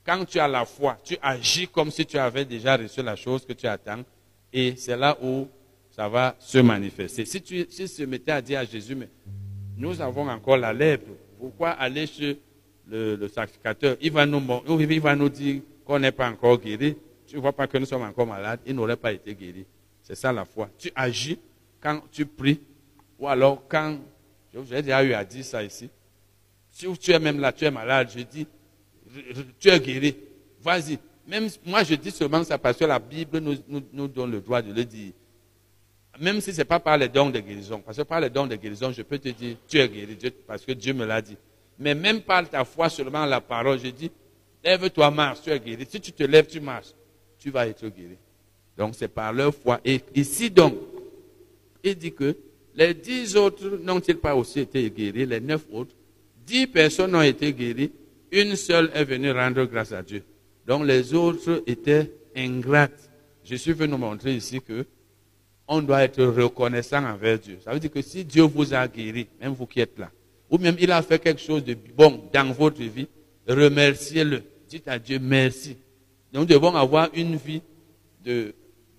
quand 0.04 0.24
tu 0.24 0.38
as 0.38 0.48
la 0.48 0.64
foi, 0.64 0.98
tu 1.02 1.16
agis 1.22 1.68
comme 1.68 1.90
si 1.90 2.04
tu 2.04 2.18
avais 2.18 2.44
déjà 2.44 2.76
reçu 2.76 3.02
la 3.02 3.16
chose 3.16 3.46
que 3.46 3.52
tu 3.52 3.66
attends. 3.66 4.02
Et 4.52 4.76
c'est 4.76 4.96
là 4.96 5.16
où 5.22 5.48
ça 5.90 6.08
va 6.08 6.36
se 6.38 6.58
manifester. 6.58 7.24
Si 7.24 7.40
tu 7.40 7.66
si 7.68 7.88
se 7.88 8.02
mettais 8.02 8.32
à 8.32 8.42
dire 8.42 8.60
à 8.60 8.64
Jésus, 8.64 8.94
mais 8.94 9.08
nous 9.76 10.00
avons 10.00 10.28
encore 10.28 10.56
la 10.56 10.72
lèpre, 10.72 11.10
pourquoi 11.38 11.70
aller 11.70 12.06
chez 12.06 12.38
le, 12.86 13.16
le 13.16 13.28
sacrificateur? 13.28 13.96
Il 14.00 14.12
va, 14.12 14.26
nous, 14.26 14.42
il 14.78 15.00
va 15.00 15.16
nous 15.16 15.28
dire 15.28 15.62
qu'on 15.84 15.98
n'est 15.98 16.12
pas 16.12 16.28
encore 16.28 16.58
guéri. 16.60 16.96
Tu 17.26 17.36
ne 17.36 17.40
vois 17.40 17.52
pas 17.52 17.66
que 17.66 17.78
nous 17.78 17.86
sommes 17.86 18.02
encore 18.02 18.26
malades, 18.26 18.60
il 18.66 18.74
n'aurait 18.74 18.96
pas 18.96 19.12
été 19.12 19.34
guéri. 19.34 19.64
C'est 20.02 20.14
ça 20.14 20.32
la 20.32 20.44
foi. 20.44 20.68
Tu 20.78 20.90
agis 20.94 21.38
quand 21.80 22.02
tu 22.10 22.26
pries, 22.26 22.60
ou 23.18 23.26
alors 23.26 23.62
quand, 23.68 23.98
j'ai 24.68 24.82
déjà 24.82 25.02
eu 25.02 25.12
à 25.14 25.24
dire 25.24 25.44
ça 25.44 25.62
ici, 25.62 25.88
si 26.70 26.86
tu 26.98 27.10
es 27.10 27.18
même 27.18 27.40
là, 27.40 27.52
tu 27.52 27.64
es 27.64 27.70
malade, 27.70 28.10
je 28.14 28.22
dis, 28.22 28.46
tu 29.58 29.68
es 29.68 29.80
guéri, 29.80 30.16
vas-y. 30.60 30.98
Même 31.26 31.48
moi, 31.64 31.84
je 31.84 31.94
dis 31.94 32.10
seulement 32.10 32.42
ça 32.44 32.58
parce 32.58 32.76
que 32.76 32.84
la 32.84 32.98
Bible 32.98 33.38
nous, 33.38 34.08
donne 34.08 34.30
le 34.30 34.40
droit 34.40 34.60
de 34.60 34.72
le 34.72 34.84
dire. 34.84 35.12
Même 36.20 36.40
si 36.40 36.52
ce 36.52 36.58
n'est 36.58 36.64
pas 36.64 36.80
par 36.80 36.98
les 36.98 37.08
dons 37.08 37.30
de 37.30 37.38
guérison. 37.40 37.80
Parce 37.84 37.96
que 37.96 38.02
par 38.02 38.20
les 38.20 38.28
dons 38.28 38.46
de 38.46 38.56
guérison, 38.56 38.92
je 38.92 39.02
peux 39.02 39.18
te 39.18 39.28
dire, 39.30 39.56
tu 39.66 39.78
es 39.78 39.88
guéri, 39.88 40.16
parce 40.46 40.64
que 40.64 40.72
Dieu 40.72 40.92
me 40.92 41.06
l'a 41.06 41.22
dit. 41.22 41.36
Mais 41.78 41.94
même 41.94 42.20
par 42.20 42.48
ta 42.48 42.64
foi 42.64 42.88
seulement 42.88 43.24
la 43.24 43.40
parole, 43.40 43.78
je 43.78 43.88
dis, 43.88 44.10
lève-toi, 44.62 45.10
marche, 45.10 45.42
tu 45.42 45.50
es 45.50 45.58
guéri. 45.58 45.86
Si 45.88 46.00
tu 46.00 46.12
te 46.12 46.22
lèves, 46.24 46.46
tu 46.46 46.60
marches, 46.60 46.92
tu 47.38 47.50
vas 47.50 47.66
être 47.66 47.86
guéri. 47.88 48.16
Donc 48.76 48.94
c'est 48.96 49.08
par 49.08 49.32
leur 49.32 49.54
foi. 49.54 49.80
Et 49.84 50.00
ici 50.14 50.50
donc, 50.50 50.74
il 51.82 51.94
dit 51.96 52.12
que 52.12 52.36
les 52.74 52.94
dix 52.94 53.36
autres 53.36 53.78
n'ont-ils 53.82 54.16
pas 54.16 54.34
aussi 54.34 54.60
été 54.60 54.90
guéris, 54.90 55.26
les 55.26 55.40
neuf 55.40 55.62
autres 55.72 55.94
Dix 56.46 56.66
personnes 56.66 57.14
ont 57.14 57.22
été 57.22 57.52
guéries, 57.52 57.92
une 58.30 58.56
seule 58.56 58.90
est 58.94 59.04
venue 59.04 59.30
rendre 59.30 59.64
grâce 59.64 59.92
à 59.92 60.02
Dieu. 60.02 60.24
Donc 60.66 60.84
les 60.86 61.12
autres 61.14 61.62
étaient 61.66 62.10
ingrates. 62.36 63.10
Je 63.44 63.56
suis 63.56 63.72
venu 63.72 63.92
nous 63.92 63.98
montrer 63.98 64.34
ici 64.36 64.60
que 64.60 64.86
on 65.66 65.80
doit 65.80 66.02
être 66.02 66.22
reconnaissant 66.24 67.04
envers 67.04 67.38
Dieu. 67.38 67.58
Ça 67.64 67.72
veut 67.72 67.80
dire 67.80 67.90
que 67.90 68.02
si 68.02 68.24
Dieu 68.24 68.42
vous 68.42 68.72
a 68.74 68.86
guéri, 68.86 69.26
même 69.40 69.52
vous 69.54 69.66
qui 69.66 69.80
êtes 69.80 69.98
là, 69.98 70.10
ou 70.50 70.58
même 70.58 70.76
il 70.78 70.90
a 70.92 71.00
fait 71.02 71.18
quelque 71.18 71.40
chose 71.40 71.64
de 71.64 71.74
bon 71.96 72.22
dans 72.32 72.52
votre 72.52 72.82
vie, 72.82 73.08
remerciez-le. 73.48 74.42
Dites 74.68 74.88
à 74.88 74.98
Dieu 74.98 75.18
merci. 75.20 75.76
Nous 76.32 76.44
devons 76.44 76.74
avoir 76.74 77.08
une 77.14 77.36
vie 77.36 77.62
de 78.24 78.54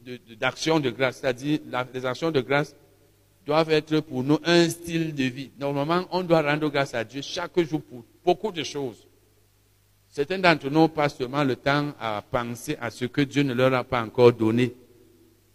de- 0.05 0.19
de- 0.27 0.35
d'action 0.35 0.81
de, 0.81 0.89
grâce, 0.89 1.19
c'est-à-dire 1.21 1.59
les 1.93 2.05
actions 2.05 2.29
de 2.29 2.41
grâce 2.41 2.75
doivent 3.45 3.69
être 3.71 4.01
pour 4.01 4.21
nous 4.21 4.37
un 4.43 4.67
style 4.69 5.15
de 5.15 5.23
vie. 5.23 5.49
Normalement, 5.57 6.05
on 6.11 6.23
doit 6.23 6.41
rendre 6.41 6.69
grâce 6.69 6.93
à 6.93 7.05
Dieu 7.05 7.21
chaque 7.21 7.57
jour 7.61 7.81
pour 7.81 8.03
beaucoup 8.25 8.51
de 8.51 8.63
choses. 8.63 9.07
Certains 10.13 10.37
d'entre 10.37 10.69
nous 10.69 10.89
passent 10.89 11.17
seulement 11.17 11.43
le 11.43 11.55
temps 11.55 11.91
à 11.99 12.23
penser 12.29 12.77
à 12.79 12.91
ce 12.91 13.05
que 13.05 13.21
Dieu 13.21 13.41
ne 13.41 13.55
leur 13.55 13.73
a 13.73 13.83
pas 13.83 14.03
encore 14.03 14.31
donné. 14.31 14.71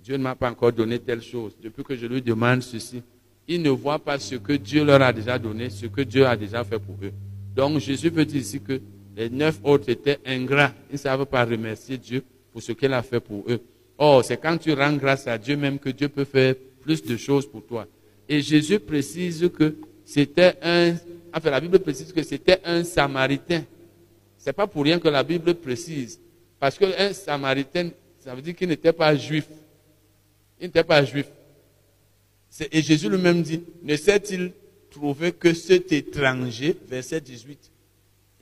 Dieu 0.03 0.17
ne 0.17 0.23
m'a 0.25 0.35
pas 0.35 0.51
encore 0.51 0.73
donné 0.73 0.99
telle 0.99 1.23
chose. 1.23 1.57
Depuis 1.63 1.85
que 1.85 1.95
je 1.95 2.07
lui 2.07 2.21
demande 2.21 2.61
ceci, 2.63 3.01
ils 3.47 3.63
ne 3.63 3.71
voient 3.71 4.01
pas 4.01 4.19
ce 4.19 4.35
que 4.35 4.55
Dieu 4.55 4.85
leur 4.85 5.01
a 5.01 5.13
déjà 5.13 5.39
donné, 5.39 5.71
ce 5.71 5.87
que 5.87 6.01
Dieu 6.01 6.27
a 6.27 6.37
déjà 6.37 6.65
fait 6.65 6.81
pour 6.81 6.97
eux. 7.01 7.13
Donc 7.55 7.79
Jésus 7.79 8.11
veut 8.11 8.25
dire 8.25 8.41
ici 8.41 8.61
que 8.61 8.81
les 9.17 9.31
neuf 9.31 9.61
autres 9.63 9.91
étaient 9.91 10.19
ingrats. 10.27 10.73
Ils 10.91 10.95
ne 10.95 10.99
savent 10.99 11.27
pas 11.27 11.45
remercier 11.45 11.97
Dieu 11.97 12.25
pour 12.51 12.61
ce 12.61 12.73
qu'il 12.73 12.93
a 12.93 13.03
fait 13.05 13.21
pour 13.21 13.45
eux. 13.49 13.61
Or, 13.97 14.25
c'est 14.25 14.39
quand 14.39 14.59
tu 14.59 14.73
rends 14.73 14.95
grâce 14.95 15.29
à 15.29 15.39
Dieu 15.39 15.57
même 15.57 15.79
que 15.79 15.91
Dieu 15.91 16.09
peut 16.09 16.25
faire 16.25 16.57
plus 16.81 17.01
de 17.05 17.17
choses 17.17 17.49
pour 17.49 17.65
toi. 17.65 17.87
Et 18.29 18.43
Jésus 18.43 18.81
précise 18.81 19.49
que 19.57 19.77
c'était 20.05 20.57
un, 20.61 20.95
enfin 21.33 21.49
la 21.49 21.61
Bible 21.61 21.79
précise 21.79 22.13
que 22.13 22.25
c'était 22.25 22.59
un 22.65 22.83
Samaritain. 22.83 23.63
C'est 24.49 24.55
pas 24.55 24.67
pour 24.67 24.83
rien 24.83 24.99
que 24.99 25.09
la 25.09 25.23
Bible 25.23 25.55
précise. 25.57 26.19
Parce 26.59 26.79
qu'un 26.79 27.13
Samaritain, 27.13 27.91
ça 28.19 28.35
veut 28.35 28.41
dire 28.41 28.57
qu'il 28.57 28.71
n'était 28.71 28.95
pas 28.95 29.15
juif. 29.15 29.45
Il 30.59 30.69
n'était 30.69 30.85
pas 30.85 31.05
juif. 31.05 31.27
Et 32.73 32.81
Jésus 32.81 33.11
lui-même 33.11 33.43
dit, 33.43 33.63
ne 33.83 33.95
s'est-il 33.95 34.53
trouvé 34.91 35.33
que 35.33 35.53
cet 35.53 35.93
étranger, 35.93 36.75
verset 36.89 37.21
18, 37.21 37.71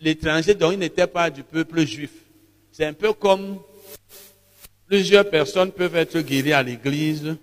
l'étranger 0.00 0.54
dont 0.54 0.70
il 0.70 0.78
n'était 0.78 1.08
pas 1.08 1.28
du 1.28 1.42
peuple 1.42 1.84
juif. 1.84 2.12
C'est 2.70 2.84
un 2.84 2.92
peu 2.92 3.12
comme 3.12 3.58
plusieurs 4.86 5.28
personnes 5.28 5.72
peuvent 5.72 5.96
être 5.96 6.20
guéries 6.20 6.52
à 6.52 6.62
l'église. 6.62 7.36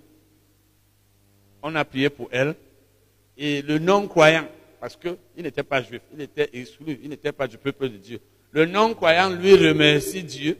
On 1.62 1.74
a 1.74 1.84
prié 1.84 2.08
pour 2.08 2.30
elle. 2.32 2.54
Et 3.36 3.60
le 3.60 3.78
non-croyant, 3.78 4.48
parce 4.80 4.96
qu'il 4.96 5.18
n'était 5.36 5.62
pas 5.62 5.82
juif, 5.82 6.00
il 6.14 6.22
était 6.22 6.48
exclu, 6.54 6.98
il 7.02 7.10
n'était 7.10 7.32
pas 7.32 7.46
du 7.46 7.58
peuple 7.58 7.90
de 7.90 7.98
Dieu. 7.98 8.20
Le 8.54 8.66
non-croyant, 8.66 9.30
lui, 9.30 9.56
remercie 9.56 10.22
Dieu. 10.22 10.56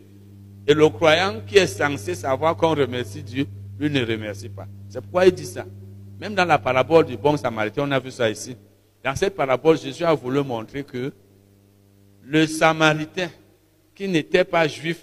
Et 0.67 0.75
le 0.75 0.89
croyant 0.89 1.41
qui 1.47 1.59
est 1.59 1.69
censé 1.69 2.15
savoir 2.17 2.57
qu'on 2.57 2.75
remercie 2.75 3.23
Dieu, 3.23 3.47
lui 3.79 3.89
ne 3.89 4.05
remercie 4.05 4.49
pas. 4.49 4.67
C'est 4.89 5.01
pourquoi 5.01 5.27
il 5.27 5.33
dit 5.33 5.47
ça. 5.47 5.65
Même 6.19 6.35
dans 6.35 6.45
la 6.45 6.59
parabole 6.59 7.07
du 7.07 7.17
bon 7.17 7.37
samaritain, 7.37 7.85
on 7.87 7.91
a 7.93 8.01
vu 8.01 8.11
ça 8.11 8.29
ici. 8.29 8.57
Dans 9.05 9.15
cette 9.15 9.37
parabole, 9.37 9.79
Jésus 9.79 10.05
a 10.05 10.13
voulu 10.13 10.43
montrer 10.43 10.83
que 10.83 11.13
le 12.23 12.47
samaritain, 12.47 13.29
qui 13.95 14.09
n'était 14.09 14.45
pas 14.45 14.67
juif, 14.67 15.01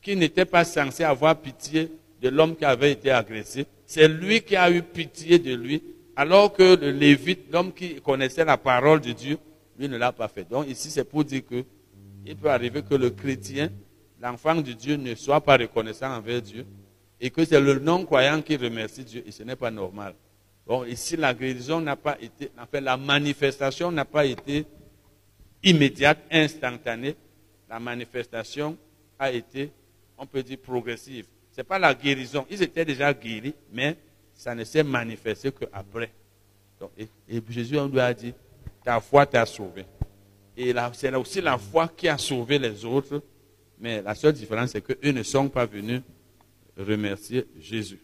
qui 0.00 0.14
n'était 0.14 0.44
pas 0.44 0.64
censé 0.64 1.02
avoir 1.02 1.34
pitié 1.34 1.90
de 2.20 2.28
l'homme 2.28 2.54
qui 2.54 2.64
avait 2.64 2.92
été 2.92 3.10
agressé, 3.10 3.66
c'est 3.84 4.06
lui 4.06 4.42
qui 4.42 4.54
a 4.54 4.70
eu 4.70 4.82
pitié 4.82 5.40
de 5.40 5.54
lui, 5.54 5.82
alors 6.14 6.52
que 6.52 6.76
le 6.76 6.92
lévite, 6.92 7.50
l'homme 7.52 7.72
qui 7.72 8.00
connaissait 8.00 8.44
la 8.44 8.58
parole 8.58 9.00
de 9.00 9.10
Dieu, 9.10 9.38
lui 9.76 9.88
ne 9.88 9.96
l'a 9.96 10.12
pas 10.12 10.28
fait. 10.28 10.48
Donc 10.48 10.68
ici, 10.68 10.90
c'est 10.90 11.04
pour 11.04 11.24
dire 11.24 11.42
que 11.48 11.64
il 12.26 12.36
peut 12.36 12.50
arriver 12.50 12.82
que 12.82 12.94
le 12.94 13.10
chrétien, 13.10 13.70
l'enfant 14.20 14.54
de 14.54 14.72
Dieu, 14.72 14.96
ne 14.96 15.14
soit 15.14 15.40
pas 15.40 15.56
reconnaissant 15.56 16.14
envers 16.14 16.42
Dieu, 16.42 16.66
et 17.20 17.30
que 17.30 17.44
c'est 17.44 17.60
le 17.60 17.78
non-croyant 17.78 18.42
qui 18.42 18.56
remercie 18.56 19.04
Dieu, 19.04 19.22
et 19.26 19.30
ce 19.30 19.42
n'est 19.42 19.56
pas 19.56 19.70
normal. 19.70 20.14
Bon, 20.66 20.84
ici, 20.84 21.16
la 21.16 21.34
guérison 21.34 21.80
n'a 21.80 21.96
pas 21.96 22.16
été, 22.20 22.50
en 22.58 22.66
fait, 22.66 22.80
la 22.80 22.96
manifestation 22.96 23.90
n'a 23.90 24.04
pas 24.04 24.24
été 24.24 24.64
immédiate, 25.62 26.18
instantanée. 26.30 27.16
La 27.68 27.80
manifestation 27.80 28.76
a 29.18 29.30
été, 29.32 29.72
on 30.18 30.26
peut 30.26 30.42
dire, 30.42 30.58
progressive. 30.58 31.26
Ce 31.50 31.60
n'est 31.60 31.64
pas 31.64 31.78
la 31.78 31.94
guérison. 31.94 32.46
Ils 32.50 32.62
étaient 32.62 32.84
déjà 32.84 33.12
guéris, 33.12 33.54
mais 33.72 33.96
ça 34.34 34.54
ne 34.54 34.64
s'est 34.64 34.82
manifesté 34.82 35.52
qu'après. 35.52 36.10
Donc, 36.78 36.90
et, 36.96 37.08
et 37.28 37.42
Jésus 37.48 37.78
on 37.78 37.88
lui 37.88 38.00
a 38.00 38.12
dit, 38.12 38.34
ta 38.84 39.00
foi 39.00 39.26
t'a 39.26 39.46
sauvé. 39.46 39.84
Et 40.56 40.74
c'est 40.92 41.10
là 41.10 41.18
aussi 41.18 41.40
la 41.40 41.56
foi 41.58 41.88
qui 41.88 42.08
a 42.08 42.18
sauvé 42.18 42.58
les 42.58 42.84
autres. 42.84 43.22
Mais 43.78 44.02
la 44.02 44.14
seule 44.14 44.32
différence, 44.34 44.70
c'est 44.70 44.80
qu'eux 44.82 45.10
ne 45.12 45.22
sont 45.22 45.48
pas 45.48 45.66
venus 45.66 46.02
remercier 46.76 47.46
Jésus. 47.58 48.00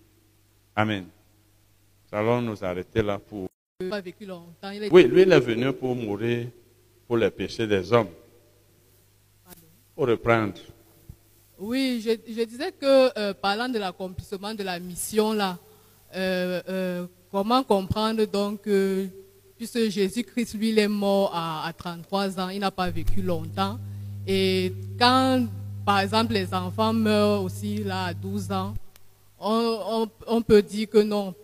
Amen. 0.75 1.07
Nous 2.11 2.19
allons 2.19 2.41
nous 2.43 2.65
arrêter 2.65 3.03
là 3.03 3.19
pour... 3.19 3.49
Il 3.81 3.87
n'a 3.87 3.91
pas 3.97 4.01
vécu 4.01 4.25
longtemps. 4.27 4.71
Il 4.71 4.85
est- 4.85 4.93
Oui, 4.93 5.05
lui, 5.05 5.23
il 5.23 5.33
est 5.33 5.41
venu 5.41 5.73
pour 5.73 5.95
mourir 5.95 6.49
pour 7.07 7.17
les 7.17 7.31
péchés 7.31 7.67
des 7.67 7.93
hommes. 7.93 8.09
Pour 9.95 10.07
reprendre. 10.09 10.55
Oui, 11.59 12.01
je, 12.05 12.11
je 12.33 12.43
disais 12.45 12.73
que 12.73 13.19
euh, 13.19 13.35
parlant 13.35 13.69
de 13.69 13.79
l'accomplissement 13.79 14.55
de 14.55 14.63
la 14.63 14.79
mission 14.79 15.33
là, 15.33 15.59
euh, 16.15 16.63
euh, 16.69 17.07
comment 17.31 17.63
comprendre 17.65 18.25
donc 18.27 18.61
puisque 19.59 19.91
Jésus-Christ 19.91 20.55
lui 20.55 20.71
il 20.71 20.79
est 20.79 20.89
mort 20.89 21.31
à, 21.35 21.67
à 21.67 21.73
33 21.73 22.41
ans, 22.41 22.49
il 22.49 22.61
n'a 22.61 22.71
pas 22.71 22.89
vécu 22.89 23.21
longtemps. 23.21 23.79
Et 24.27 24.73
quand 24.99 25.47
par 25.85 26.01
exemple 26.01 26.33
les 26.33 26.55
enfants 26.55 26.93
meurent 26.93 27.43
aussi 27.43 27.85
là 27.85 28.07
à 28.07 28.15
12 28.15 28.53
ans, 28.53 28.75
on, 29.41 30.43
peut 30.43 30.63
dire 30.63 30.89
que 30.89 30.99
non, 30.99 31.35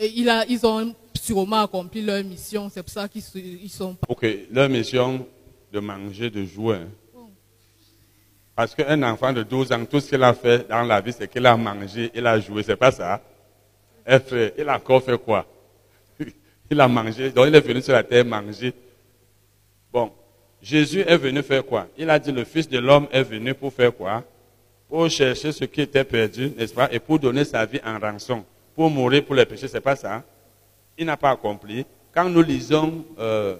ils 0.00 0.60
ont 0.64 0.94
sûrement 1.20 1.62
accompli 1.62 2.02
leur 2.02 2.22
mission. 2.24 2.70
C'est 2.72 2.82
pour 2.82 2.90
ça 2.92 3.08
qu'ils 3.08 3.22
ils 3.62 3.70
sont 3.70 3.96
Ok, 4.08 4.26
leur 4.50 4.68
mission 4.68 5.26
de 5.72 5.80
manger, 5.80 6.30
de 6.30 6.44
jouer. 6.44 6.80
Parce 8.54 8.74
qu'un 8.74 9.02
enfant 9.02 9.32
de 9.32 9.42
12 9.42 9.72
ans, 9.72 9.84
tout 9.84 10.00
ce 10.00 10.10
qu'il 10.10 10.22
a 10.22 10.34
fait 10.34 10.68
dans 10.68 10.82
la 10.82 11.00
vie, 11.00 11.12
c'est 11.12 11.28
qu'il 11.28 11.46
a 11.46 11.56
mangé, 11.56 12.10
il 12.14 12.26
a 12.26 12.38
joué, 12.38 12.62
c'est 12.62 12.76
pas 12.76 12.92
ça. 12.92 13.20
Eh 14.06 14.18
frère, 14.18 14.50
il 14.58 14.68
a 14.68 14.76
encore 14.76 15.02
fait 15.02 15.16
quoi? 15.16 15.46
Il 16.72 16.80
a 16.80 16.88
mangé, 16.88 17.28
donc 17.28 17.48
il 17.48 17.54
est 17.54 17.60
venu 17.60 17.82
sur 17.82 17.92
la 17.92 18.02
terre 18.02 18.24
manger. 18.24 18.72
Bon, 19.92 20.10
Jésus 20.62 21.04
est 21.06 21.18
venu 21.18 21.42
faire 21.42 21.62
quoi? 21.66 21.86
Il 21.98 22.08
a 22.08 22.18
dit 22.18 22.32
le 22.32 22.44
Fils 22.44 22.66
de 22.66 22.78
l'homme 22.78 23.08
est 23.12 23.22
venu 23.22 23.52
pour 23.52 23.74
faire 23.74 23.94
quoi? 23.94 24.24
Pour 24.88 25.06
chercher 25.10 25.52
ce 25.52 25.66
qui 25.66 25.82
était 25.82 26.02
perdu, 26.02 26.50
n'est-ce 26.56 26.72
pas? 26.72 26.88
Et 26.90 26.98
pour 26.98 27.18
donner 27.18 27.44
sa 27.44 27.66
vie 27.66 27.78
en 27.84 27.98
rançon, 27.98 28.42
pour 28.74 28.88
mourir 28.88 29.22
pour 29.22 29.34
les 29.34 29.44
péchés, 29.44 29.68
c'est 29.68 29.82
pas 29.82 29.96
ça? 29.96 30.22
Il 30.96 31.04
n'a 31.04 31.18
pas 31.18 31.32
accompli. 31.32 31.84
Quand 32.14 32.24
nous 32.30 32.40
lisons, 32.40 33.04
euh, 33.18 33.56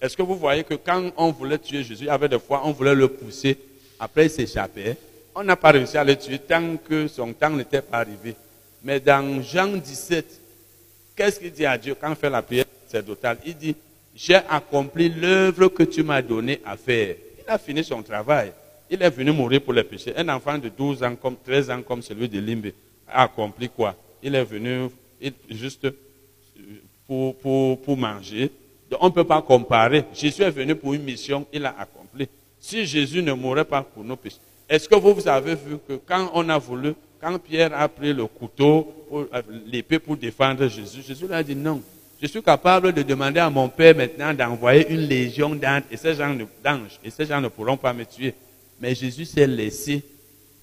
est-ce 0.00 0.16
que 0.16 0.22
vous 0.22 0.36
voyez 0.36 0.62
que 0.62 0.74
quand 0.74 1.10
on 1.16 1.32
voulait 1.32 1.58
tuer 1.58 1.82
Jésus, 1.82 2.04
il 2.04 2.10
avait 2.10 2.28
des 2.28 2.38
fois, 2.38 2.62
on 2.64 2.70
voulait 2.70 2.94
le 2.94 3.08
pousser, 3.08 3.58
après 3.98 4.26
il 4.26 4.30
s'échappait. 4.30 4.96
On 5.34 5.42
n'a 5.42 5.56
pas 5.56 5.72
réussi 5.72 5.98
à 5.98 6.04
le 6.04 6.14
tuer 6.14 6.38
tant 6.38 6.76
que 6.76 7.08
son 7.08 7.32
temps 7.32 7.50
n'était 7.50 7.82
pas 7.82 7.98
arrivé. 7.98 8.36
Mais 8.84 9.00
dans 9.00 9.42
Jean 9.42 9.66
17, 9.66 10.41
qu'est-ce 11.16 11.40
qu'il 11.40 11.52
dit 11.52 11.66
à 11.66 11.76
Dieu 11.78 11.94
quand 11.98 12.10
il 12.10 12.16
fait 12.16 12.30
la 12.30 12.42
prière 12.42 12.64
sacerdotale? 12.86 13.38
Il 13.44 13.56
dit, 13.56 13.74
j'ai 14.14 14.36
accompli 14.36 15.08
l'œuvre 15.08 15.68
que 15.68 15.82
tu 15.84 16.02
m'as 16.02 16.22
donnée 16.22 16.60
à 16.64 16.76
faire. 16.76 17.16
Il 17.38 17.50
a 17.50 17.58
fini 17.58 17.82
son 17.82 18.02
travail. 18.02 18.52
Il 18.90 19.02
est 19.02 19.10
venu 19.10 19.32
mourir 19.32 19.62
pour 19.62 19.72
les 19.72 19.84
péchés. 19.84 20.12
Un 20.16 20.28
enfant 20.28 20.58
de 20.58 20.68
12 20.68 21.02
ans, 21.02 21.16
comme 21.16 21.36
13 21.42 21.70
ans, 21.70 21.82
comme 21.82 22.02
celui 22.02 22.28
de 22.28 22.38
Limbe, 22.38 22.72
a 23.08 23.22
accompli 23.22 23.68
quoi? 23.68 23.96
Il 24.22 24.34
est 24.34 24.44
venu 24.44 24.88
juste 25.50 25.88
pour, 27.06 27.36
pour, 27.36 27.80
pour 27.80 27.96
manger. 27.96 28.50
On 29.00 29.06
ne 29.06 29.12
peut 29.12 29.24
pas 29.24 29.40
comparer. 29.40 30.04
Jésus 30.12 30.42
est 30.42 30.50
venu 30.50 30.74
pour 30.74 30.92
une 30.92 31.02
mission, 31.02 31.46
il 31.52 31.64
a 31.64 31.74
accompli. 31.78 32.28
Si 32.60 32.84
Jésus 32.84 33.22
ne 33.22 33.32
mourait 33.32 33.64
pas 33.64 33.82
pour 33.82 34.04
nos 34.04 34.16
péchés, 34.16 34.36
est-ce 34.68 34.88
que 34.88 34.94
vous, 34.94 35.14
vous 35.14 35.28
avez 35.28 35.54
vu 35.54 35.78
que 35.86 35.94
quand 36.06 36.30
on 36.34 36.48
a 36.48 36.58
voulu, 36.58 36.94
quand 37.22 37.38
Pierre 37.38 37.72
a 37.72 37.88
pris 37.88 38.12
le 38.12 38.26
couteau, 38.26 38.92
euh, 39.12 39.42
l'épée 39.66 39.98
pour 40.00 40.16
défendre 40.16 40.66
Jésus, 40.66 41.02
Jésus 41.06 41.26
lui 41.26 41.34
a 41.34 41.42
dit 41.42 41.54
non. 41.54 41.80
Je 42.20 42.26
suis 42.26 42.42
capable 42.42 42.92
de 42.92 43.02
demander 43.02 43.40
à 43.40 43.48
mon 43.48 43.68
Père 43.68 43.96
maintenant 43.96 44.34
d'envoyer 44.34 44.88
une 44.90 45.02
légion 45.02 45.50
d'anges 45.54 45.82
et 45.90 45.96
ces 45.96 46.14
gens 46.14 46.36
d'anges, 46.64 46.98
et 47.04 47.10
ces 47.10 47.26
gens 47.26 47.40
ne 47.40 47.48
pourront 47.48 47.76
pas 47.76 47.92
me 47.92 48.04
tuer. 48.04 48.34
Mais 48.80 48.94
Jésus 48.94 49.24
s'est 49.24 49.46
laissé 49.46 50.02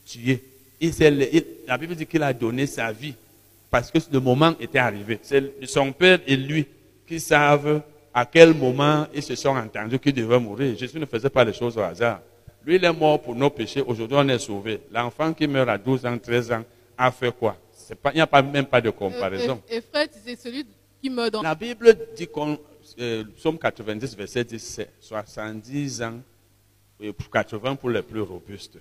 tuer. 0.06 0.44
Il- 0.82 1.46
la 1.68 1.78
Bible 1.78 1.96
dit 1.96 2.06
qu'il 2.06 2.24
a 2.24 2.34
donné 2.34 2.66
sa 2.66 2.92
vie 2.92 3.14
parce 3.70 3.92
que 3.92 4.00
le 4.12 4.20
moment 4.20 4.54
était 4.60 4.80
arrivé. 4.80 5.20
C'est 5.22 5.44
son 5.66 5.92
père 5.92 6.20
et 6.28 6.36
lui 6.36 6.66
qui 7.08 7.20
savent 7.20 7.82
à 8.14 8.26
quel 8.26 8.54
moment 8.54 9.06
ils 9.14 9.24
se 9.24 9.36
sont 9.36 9.56
entendus 9.56 10.00
qu'ils 10.00 10.14
devaient 10.14 10.40
mourir. 10.40 10.78
Jésus 10.78 11.00
ne 11.00 11.06
faisait 11.06 11.30
pas 11.30 11.44
les 11.44 11.54
choses 11.54 11.78
au 11.78 11.82
hasard. 11.82 12.22
Lui, 12.70 12.76
il 12.76 12.86
est 12.86 12.94
mort 12.94 13.20
pour 13.20 13.34
nos 13.34 13.50
péchés. 13.50 13.82
Aujourd'hui, 13.82 14.16
on 14.16 14.30
est 14.30 14.38
sauvé. 14.38 14.82
L'enfant 14.92 15.34
qui 15.34 15.48
meurt 15.48 15.68
à 15.68 15.76
12 15.80 16.06
ans, 16.06 16.16
13 16.20 16.52
ans, 16.52 16.64
a 16.96 17.10
fait 17.12 17.36
quoi? 17.36 17.58
Pas, 18.00 18.12
Il 18.12 18.18
n'y 18.18 18.22
a 18.22 18.28
pas, 18.28 18.44
même 18.44 18.68
pas 18.68 18.80
de 18.80 18.92
comparaison. 18.92 19.60
Et, 19.68 19.78
et 19.78 19.82
Fred, 19.82 20.12
c'est 20.24 20.36
celui 20.36 20.68
qui 21.02 21.10
meurt 21.10 21.34
dans 21.34 21.42
La 21.42 21.56
Bible 21.56 21.98
dit 22.16 22.28
qu'on, 22.28 22.60
euh, 23.00 23.24
Psaume 23.36 23.58
90, 23.58 24.16
verset 24.16 24.44
10, 24.44 24.60
c'est 24.60 24.92
70 25.00 26.04
ans, 26.04 26.20
et 27.00 27.12
80 27.12 27.76
pour 27.76 27.90
les 27.90 28.04
plus 28.04 28.22
robustes. 28.22 28.78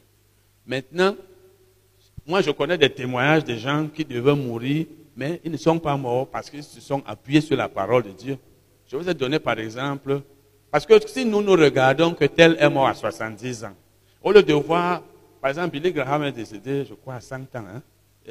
Maintenant, 0.66 1.16
moi 2.26 2.42
je 2.42 2.50
connais 2.50 2.76
des 2.76 2.90
témoignages 2.90 3.44
de 3.44 3.54
gens 3.54 3.88
qui 3.88 4.04
devaient 4.04 4.36
mourir, 4.36 4.84
mais 5.16 5.40
ils 5.42 5.50
ne 5.50 5.56
sont 5.56 5.78
pas 5.78 5.96
morts 5.96 6.28
parce 6.28 6.50
qu'ils 6.50 6.62
se 6.62 6.82
sont 6.82 7.02
appuyés 7.06 7.40
sur 7.40 7.56
la 7.56 7.70
parole 7.70 8.02
de 8.02 8.10
Dieu. 8.10 8.36
Je 8.86 8.98
vous 8.98 9.08
ai 9.08 9.14
donné 9.14 9.38
par 9.38 9.58
exemple, 9.58 10.20
parce 10.70 10.84
que 10.84 10.94
si 11.06 11.24
nous 11.24 11.42
nous 11.42 11.52
regardons 11.52 12.12
que 12.14 12.24
tel 12.26 12.56
est 12.58 12.68
mort 12.68 12.88
à 12.88 12.94
70 12.94 13.64
ans, 13.64 13.74
au 14.22 14.32
lieu 14.32 14.42
de 14.42 14.52
voir, 14.52 15.02
par 15.40 15.50
exemple, 15.50 15.70
Billy 15.70 15.92
Graham 15.92 16.24
est 16.24 16.32
décédé, 16.32 16.84
je 16.84 16.94
crois, 16.94 17.14
à 17.14 17.20
100 17.20 17.36
ans, 17.36 17.46
hein, 17.54 17.82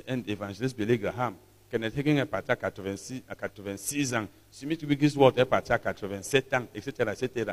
un 0.08 0.22
évangéliste 0.28 0.78
Billy 0.78 0.98
Graham. 0.98 1.34
Kenneth 1.72 1.98
Hagin 1.98 2.18
est 2.18 2.26
parti 2.26 2.52
à 2.52 2.56
86, 2.56 3.24
à 3.28 3.36
86 3.36 4.14
ans. 4.16 4.26
Smith 4.52 4.84
Wigglesworth 4.84 5.38
est 5.38 5.46
parti 5.46 5.74
à 5.74 5.80
87 5.80 6.54
ans, 6.54 6.66
etc., 6.74 7.12
etc. 7.12 7.52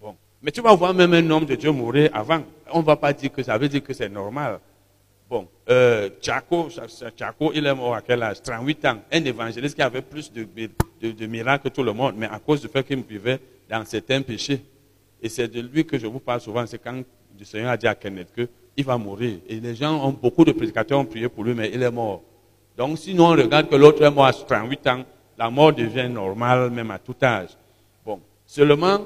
Bon. 0.00 0.14
Mais 0.40 0.52
tu 0.52 0.60
vas 0.60 0.74
voir 0.74 0.94
même 0.94 1.12
un 1.12 1.30
homme 1.30 1.44
de 1.44 1.56
Dieu 1.56 1.72
mourir 1.72 2.10
avant. 2.12 2.42
On 2.72 2.80
ne 2.80 2.84
va 2.84 2.96
pas 2.96 3.12
dire 3.12 3.32
que 3.32 3.42
ça 3.42 3.58
veut 3.58 3.68
dire 3.68 3.82
que 3.82 3.92
c'est 3.92 4.08
normal. 4.08 4.60
Bon, 5.28 5.48
euh, 5.68 6.08
Chaco, 6.20 6.68
il 7.52 7.66
est 7.66 7.74
mort 7.74 7.94
à 7.96 8.00
quel 8.00 8.22
âge? 8.22 8.40
38 8.42 8.84
ans. 8.86 8.98
Un 9.12 9.24
évangéliste 9.24 9.74
qui 9.74 9.82
avait 9.82 10.02
plus 10.02 10.32
de 10.32 11.26
miracles 11.26 11.68
que 11.68 11.74
tout 11.74 11.82
le 11.82 11.92
monde, 11.92 12.14
mais 12.16 12.26
à 12.26 12.38
cause 12.38 12.60
du 12.60 12.68
fait 12.68 12.84
qu'il 12.84 13.02
vivait 13.02 13.40
dans 13.68 13.84
certains 13.84 14.22
péchés. 14.22 14.62
Et 15.20 15.28
c'est 15.28 15.48
de 15.48 15.60
lui 15.60 15.84
que 15.84 15.98
je 15.98 16.06
vous 16.06 16.20
parle 16.20 16.40
souvent. 16.40 16.64
C'est 16.66 16.78
quand 16.78 17.02
le 17.38 17.44
Seigneur 17.44 17.70
a 17.70 17.76
dit 17.76 17.86
à 17.86 17.94
Kenneth 17.94 18.32
qu'il 18.34 18.84
va 18.84 18.96
mourir. 18.96 19.38
Et 19.48 19.60
les 19.60 19.74
gens 19.74 20.04
ont, 20.06 20.12
beaucoup 20.12 20.44
de 20.44 20.52
prédicateurs 20.52 20.98
ont 20.98 21.04
prié 21.04 21.28
pour 21.28 21.44
lui, 21.44 21.54
mais 21.54 21.70
il 21.72 21.82
est 21.82 21.90
mort. 21.90 22.22
Donc, 22.76 22.98
sinon, 22.98 23.26
on 23.26 23.36
regarde 23.36 23.68
que 23.68 23.74
l'autre 23.74 24.02
est 24.02 24.10
mort 24.10 24.26
à 24.26 24.32
38 24.32 24.86
ans, 24.86 25.04
la 25.36 25.50
mort 25.50 25.72
devient 25.72 26.08
normale, 26.08 26.70
même 26.70 26.90
à 26.90 26.98
tout 26.98 27.16
âge. 27.22 27.50
Bon, 28.04 28.20
seulement, 28.46 29.00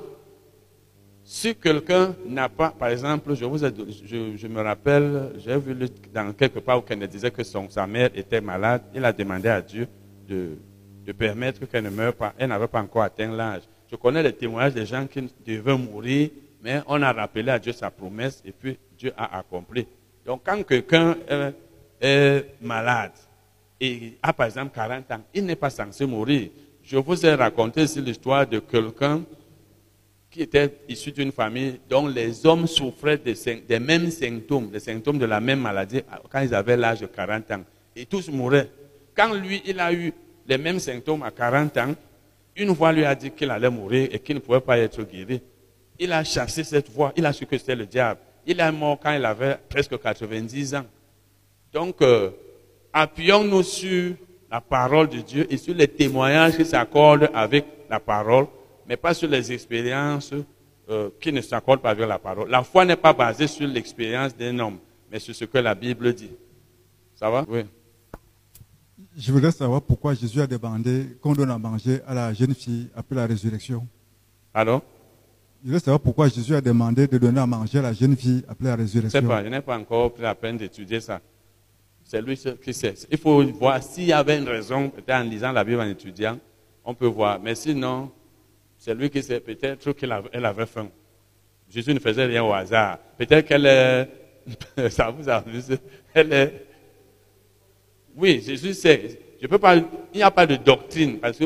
si 1.24 1.54
quelqu'un 1.54 2.14
n'a 2.26 2.48
pas, 2.48 2.70
par 2.70 2.88
exemple, 2.88 3.34
je, 3.34 3.44
vous 3.44 3.58
je 3.58 4.46
me 4.46 4.60
rappelle, 4.60 5.32
j'ai 5.38 5.56
vu 5.56 5.74
dans 6.12 6.32
quelque 6.32 6.58
part 6.58 6.78
où 6.78 6.82
Kenneth 6.82 7.10
disait 7.10 7.30
que 7.30 7.42
son, 7.42 7.70
sa 7.70 7.86
mère 7.86 8.10
était 8.14 8.40
malade, 8.40 8.82
il 8.94 9.04
a 9.04 9.12
demandé 9.12 9.48
à 9.48 9.60
Dieu 9.60 9.88
de, 10.28 10.58
de 11.06 11.12
permettre 11.12 11.64
qu'elle 11.66 11.84
ne 11.84 11.90
meure 11.90 12.14
pas. 12.14 12.34
Elle 12.36 12.48
n'avait 12.48 12.68
pas 12.68 12.80
encore 12.80 13.02
atteint 13.02 13.30
l'âge. 13.30 13.62
Je 13.92 13.96
connais 13.98 14.22
les 14.22 14.32
témoignages 14.32 14.72
des 14.72 14.86
gens 14.86 15.06
qui 15.06 15.28
devaient 15.46 15.76
mourir, 15.76 16.30
mais 16.62 16.80
on 16.86 17.02
a 17.02 17.12
rappelé 17.12 17.50
à 17.50 17.58
Dieu 17.58 17.74
sa 17.74 17.90
promesse 17.90 18.42
et 18.42 18.50
puis 18.50 18.78
Dieu 18.96 19.12
a 19.14 19.38
accompli. 19.38 19.86
Donc 20.24 20.40
quand 20.46 20.62
quelqu'un 20.62 21.14
est, 22.00 22.46
malade, 22.62 23.12
et 23.78 24.16
a 24.22 24.32
par 24.32 24.46
exemple 24.46 24.74
40 24.74 25.10
ans, 25.12 25.20
il 25.34 25.44
n'est 25.44 25.56
pas 25.56 25.68
censé 25.68 26.06
mourir. 26.06 26.48
Je 26.82 26.96
vous 26.96 27.26
ai 27.26 27.34
raconté 27.34 27.82
ici 27.82 28.00
l'histoire 28.00 28.46
de 28.46 28.60
quelqu'un 28.60 29.24
qui 30.30 30.40
était 30.40 30.74
issu 30.88 31.12
d'une 31.12 31.30
famille 31.30 31.78
dont 31.90 32.06
les 32.06 32.46
hommes 32.46 32.66
souffraient 32.66 33.18
des, 33.18 33.34
des, 33.68 33.78
mêmes 33.78 34.10
symptômes, 34.10 34.70
des 34.70 34.80
symptômes 34.80 35.18
de 35.18 35.26
la 35.26 35.38
même 35.38 35.60
maladie 35.60 36.00
quand 36.30 36.40
ils 36.40 36.54
avaient 36.54 36.78
l'âge 36.78 37.00
de 37.00 37.06
40 37.06 37.50
ans. 37.50 37.64
Et 37.94 38.06
tous 38.06 38.30
mouraient. 38.30 38.70
Quand 39.14 39.34
lui, 39.34 39.60
il 39.66 39.78
a 39.78 39.92
eu 39.92 40.14
les 40.48 40.56
mêmes 40.56 40.78
symptômes 40.78 41.22
à 41.22 41.30
40 41.30 41.76
ans, 41.76 41.94
une 42.56 42.70
voix 42.70 42.92
lui 42.92 43.04
a 43.04 43.15
dit 43.15 43.31
qu'il 43.31 43.51
allait 43.51 43.70
mourir 43.70 44.08
et 44.12 44.18
qu'il 44.18 44.36
ne 44.36 44.40
pouvait 44.40 44.60
pas 44.60 44.78
être 44.78 45.02
guéri. 45.02 45.40
Il 45.99 46.12
a 46.12 46.24
chassé 46.24 46.65
cette 46.65 46.90
voix, 46.90 47.12
il 47.17 47.24
a 47.24 47.33
su 47.33 47.47
que 47.47 47.56
c'était 47.56 47.76
le 47.76 47.86
diable. 47.86 48.20
Il 48.47 48.60
est 48.60 48.72
mort 48.72 48.99
quand 49.01 49.12
il 49.12 49.24
avait 49.24 49.56
presque 49.68 49.99
90 50.01 50.74
ans. 50.74 50.85
Donc, 51.72 52.02
euh, 52.02 52.31
appuyons-nous 52.92 53.62
sur 53.62 54.15
la 54.51 54.60
parole 54.60 55.08
de 55.08 55.18
Dieu 55.18 55.47
et 55.49 55.56
sur 55.56 55.74
les 55.74 55.88
témoignages 55.88 56.56
qui 56.56 56.65
s'accordent 56.65 57.31
avec 57.33 57.65
la 57.88 58.01
parole, 58.01 58.47
mais 58.86 58.97
pas 58.97 59.15
sur 59.15 59.28
les 59.28 59.52
expériences 59.52 60.35
euh, 60.90 61.10
qui 61.20 61.33
ne 61.33 61.40
s'accordent 61.40 61.81
pas 61.81 61.90
avec 61.90 62.06
la 62.06 62.18
parole. 62.18 62.51
La 62.51 62.62
foi 62.62 62.85
n'est 62.85 62.97
pas 62.97 63.12
basée 63.12 63.47
sur 63.47 63.67
l'expérience 63.67 64.36
d'un 64.36 64.58
homme, 64.58 64.78
mais 65.10 65.18
sur 65.18 65.35
ce 65.35 65.44
que 65.44 65.58
la 65.58 65.74
Bible 65.74 66.12
dit. 66.12 66.33
Ça 67.15 67.31
va? 67.31 67.47
Oui. 67.49 67.62
Je 69.16 69.30
voudrais 69.30 69.52
savoir 69.52 69.82
pourquoi 69.82 70.14
Jésus 70.14 70.40
a 70.40 70.46
demandé 70.46 71.16
qu'on 71.20 71.34
donne 71.34 71.50
à 71.50 71.58
manger 71.58 72.00
à 72.06 72.14
la 72.14 72.32
jeune 72.32 72.54
fille 72.54 72.88
après 72.94 73.14
la 73.14 73.26
résurrection. 73.26 73.86
Alors 74.54 74.82
Je 75.62 75.66
voudrais 75.66 75.80
savoir 75.80 76.00
pourquoi 76.00 76.28
Jésus 76.28 76.54
a 76.54 76.60
demandé 76.60 77.06
de 77.06 77.18
donner 77.18 77.40
à 77.40 77.46
manger 77.46 77.78
à 77.78 77.82
la 77.82 77.92
jeune 77.92 78.16
fille 78.16 78.42
après 78.48 78.68
la 78.68 78.76
résurrection. 78.76 79.20
Je 79.20 79.24
sais 79.24 79.28
pas, 79.28 79.44
je 79.44 79.48
n'ai 79.48 79.60
pas 79.60 79.78
encore 79.78 80.14
pris 80.14 80.22
la 80.22 80.34
peine 80.34 80.56
d'étudier 80.56 81.00
ça. 81.00 81.20
C'est 82.04 82.22
lui 82.22 82.36
qui 82.36 82.74
sait. 82.74 82.94
Il 83.10 83.18
faut 83.18 83.42
voir 83.52 83.82
s'il 83.82 84.04
y 84.04 84.12
avait 84.12 84.38
une 84.38 84.48
raison, 84.48 84.88
peut-être 84.88 85.20
en 85.20 85.22
lisant 85.22 85.52
la 85.52 85.62
Bible, 85.62 85.80
en 85.80 85.86
étudiant, 85.86 86.38
on 86.84 86.94
peut 86.94 87.06
voir. 87.06 87.38
Mais 87.40 87.54
sinon, 87.54 88.10
c'est 88.78 88.94
lui 88.94 89.10
qui 89.10 89.22
sait. 89.22 89.40
Peut-être 89.40 89.92
qu'elle 89.92 90.12
avait 90.44 90.66
faim. 90.66 90.88
Jésus 91.68 91.94
ne 91.94 92.00
faisait 92.00 92.26
rien 92.26 92.42
au 92.42 92.52
hasard. 92.52 92.98
Peut-être 93.16 93.46
qu'elle 93.46 93.66
est. 93.66 94.08
ça 94.90 95.10
vous 95.10 95.28
amuse. 95.28 95.78
Elle 96.12 96.32
est. 96.32 96.66
Oui, 98.16 98.42
Jésus 98.44 98.74
sait. 98.74 99.18
Je 99.40 99.46
peux 99.46 99.58
pas. 99.58 99.76
Il 99.76 99.84
n'y 100.14 100.22
a 100.22 100.30
pas 100.30 100.46
de 100.46 100.56
doctrine. 100.56 101.18
Parce 101.18 101.38
que 101.38 101.44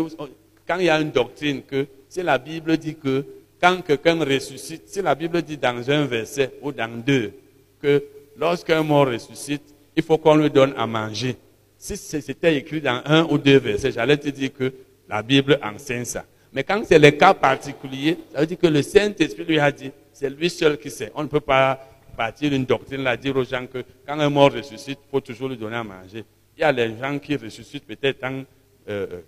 quand 0.66 0.78
il 0.78 0.86
y 0.86 0.90
a 0.90 1.00
une 1.00 1.10
doctrine, 1.10 1.62
que 1.62 1.86
si 2.08 2.22
la 2.22 2.38
Bible 2.38 2.76
dit 2.76 2.96
que 2.96 3.24
quand 3.60 3.82
quelqu'un 3.82 4.18
ressuscite, 4.24 4.82
si 4.86 5.00
la 5.00 5.14
Bible 5.14 5.42
dit 5.42 5.56
dans 5.56 5.90
un 5.90 6.04
verset 6.04 6.52
ou 6.62 6.72
dans 6.72 6.90
deux, 7.02 7.32
que 7.80 8.02
lorsqu'un 8.36 8.82
mort 8.82 9.06
ressuscite, 9.06 9.62
il 9.96 10.02
faut 10.02 10.18
qu'on 10.18 10.36
lui 10.36 10.50
donne 10.50 10.74
à 10.76 10.86
manger. 10.86 11.36
Si 11.78 11.96
c'était 11.96 12.56
écrit 12.56 12.80
dans 12.80 13.00
un 13.04 13.24
ou 13.24 13.38
deux 13.38 13.58
versets, 13.58 13.92
j'allais 13.92 14.16
te 14.16 14.28
dire 14.28 14.52
que 14.52 14.72
la 15.08 15.22
Bible 15.22 15.58
enseigne 15.62 16.04
ça. 16.04 16.24
Mais 16.52 16.64
quand 16.64 16.82
c'est 16.84 16.98
le 16.98 17.10
cas 17.10 17.34
particulier, 17.34 18.18
ça 18.32 18.40
veut 18.40 18.46
dire 18.46 18.58
que 18.58 18.66
le 18.66 18.82
Saint-Esprit 18.82 19.44
lui 19.44 19.58
a 19.58 19.70
dit, 19.70 19.90
c'est 20.12 20.30
lui 20.30 20.48
seul 20.48 20.78
qui 20.78 20.90
sait. 20.90 21.12
On 21.14 21.22
ne 21.22 21.28
peut 21.28 21.40
pas 21.40 21.78
partir 22.16 22.50
d'une 22.50 22.64
doctrine 22.64 23.02
là, 23.02 23.16
dire 23.16 23.36
aux 23.36 23.44
gens 23.44 23.66
que 23.66 23.84
quand 24.06 24.18
un 24.18 24.30
mort 24.30 24.52
ressuscite, 24.52 24.98
il 25.06 25.10
faut 25.10 25.20
toujours 25.20 25.48
lui 25.48 25.56
donner 25.56 25.76
à 25.76 25.84
manger. 25.84 26.24
Il 26.56 26.62
y 26.62 26.64
a 26.64 26.72
les 26.72 26.96
gens 26.96 27.18
qui 27.18 27.36
ressuscitent 27.36 27.86
peut-être 27.86 28.24
en 28.24 28.44
euh, 28.88 29.20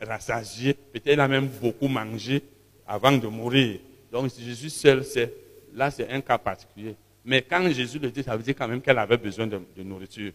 rassasiés, 0.00 0.74
peut-être 0.74 1.18
a 1.18 1.28
même 1.28 1.48
beaucoup 1.48 1.88
mangé 1.88 2.42
avant 2.86 3.12
de 3.12 3.26
mourir. 3.26 3.78
Donc 4.10 4.30
Jésus 4.38 4.70
seul 4.70 5.04
sait. 5.04 5.32
Là, 5.74 5.90
c'est 5.90 6.10
un 6.10 6.20
cas 6.20 6.38
particulier. 6.38 6.94
Mais 7.24 7.42
quand 7.42 7.68
Jésus 7.70 7.98
le 7.98 8.10
dit, 8.10 8.22
ça 8.22 8.36
veut 8.36 8.42
dire 8.42 8.54
quand 8.56 8.68
même 8.68 8.80
qu'elle 8.80 8.98
avait 8.98 9.16
besoin 9.16 9.46
de, 9.46 9.60
nourriture. 9.78 10.32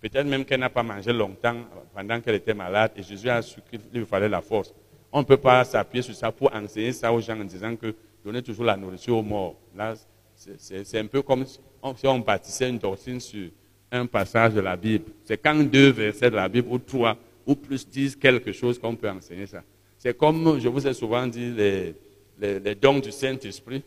Peut-être 0.00 0.26
même 0.26 0.44
qu'elle 0.44 0.60
n'a 0.60 0.70
pas 0.70 0.82
mangé 0.82 1.12
longtemps 1.12 1.56
pendant 1.94 2.20
qu'elle 2.20 2.36
était 2.36 2.54
malade 2.54 2.92
et 2.96 3.02
Jésus 3.02 3.28
a 3.28 3.42
su 3.42 3.60
qu'il 3.68 3.80
lui 3.92 4.06
fallait 4.06 4.28
la 4.28 4.40
force. 4.40 4.72
On 5.10 5.20
ne 5.20 5.24
peut 5.24 5.36
pas 5.36 5.64
s'appuyer 5.64 6.02
sur 6.02 6.14
ça 6.14 6.30
pour 6.30 6.54
enseigner 6.54 6.92
ça 6.92 7.12
aux 7.12 7.20
gens 7.20 7.40
en 7.40 7.44
disant 7.44 7.74
que 7.74 7.94
donner 8.24 8.42
toujours 8.42 8.64
la 8.66 8.76
nourriture 8.76 9.16
aux 9.16 9.22
morts. 9.22 9.56
Là, 9.74 9.94
c'est 10.36 10.98
un 10.98 11.06
peu 11.06 11.22
comme 11.22 11.44
si 11.46 11.58
on 12.06 12.18
bâtissait 12.20 12.68
une 12.68 12.78
doctrine 12.78 13.18
sur 13.18 13.48
un 13.90 14.06
passage 14.06 14.54
de 14.54 14.60
la 14.60 14.76
Bible. 14.76 15.04
C'est 15.24 15.38
quand 15.38 15.54
deux 15.54 15.90
versets 15.90 16.30
de 16.30 16.36
la 16.36 16.48
Bible 16.48 16.68
ou 16.70 16.78
trois 16.78 17.16
ou 17.46 17.54
plus 17.54 17.88
disent 17.88 18.16
quelque 18.16 18.52
chose 18.52 18.78
qu'on 18.78 18.94
peut 18.94 19.08
enseigner 19.08 19.46
ça. 19.46 19.62
C'est 19.98 20.16
comme, 20.16 20.60
je 20.60 20.68
vous 20.68 20.86
ai 20.86 20.92
souvent 20.94 21.26
dit, 21.26 21.50
les, 21.50 21.94
les 22.38 22.74
dons 22.74 22.98
du 22.98 23.10
Saint-Esprit, 23.10 23.82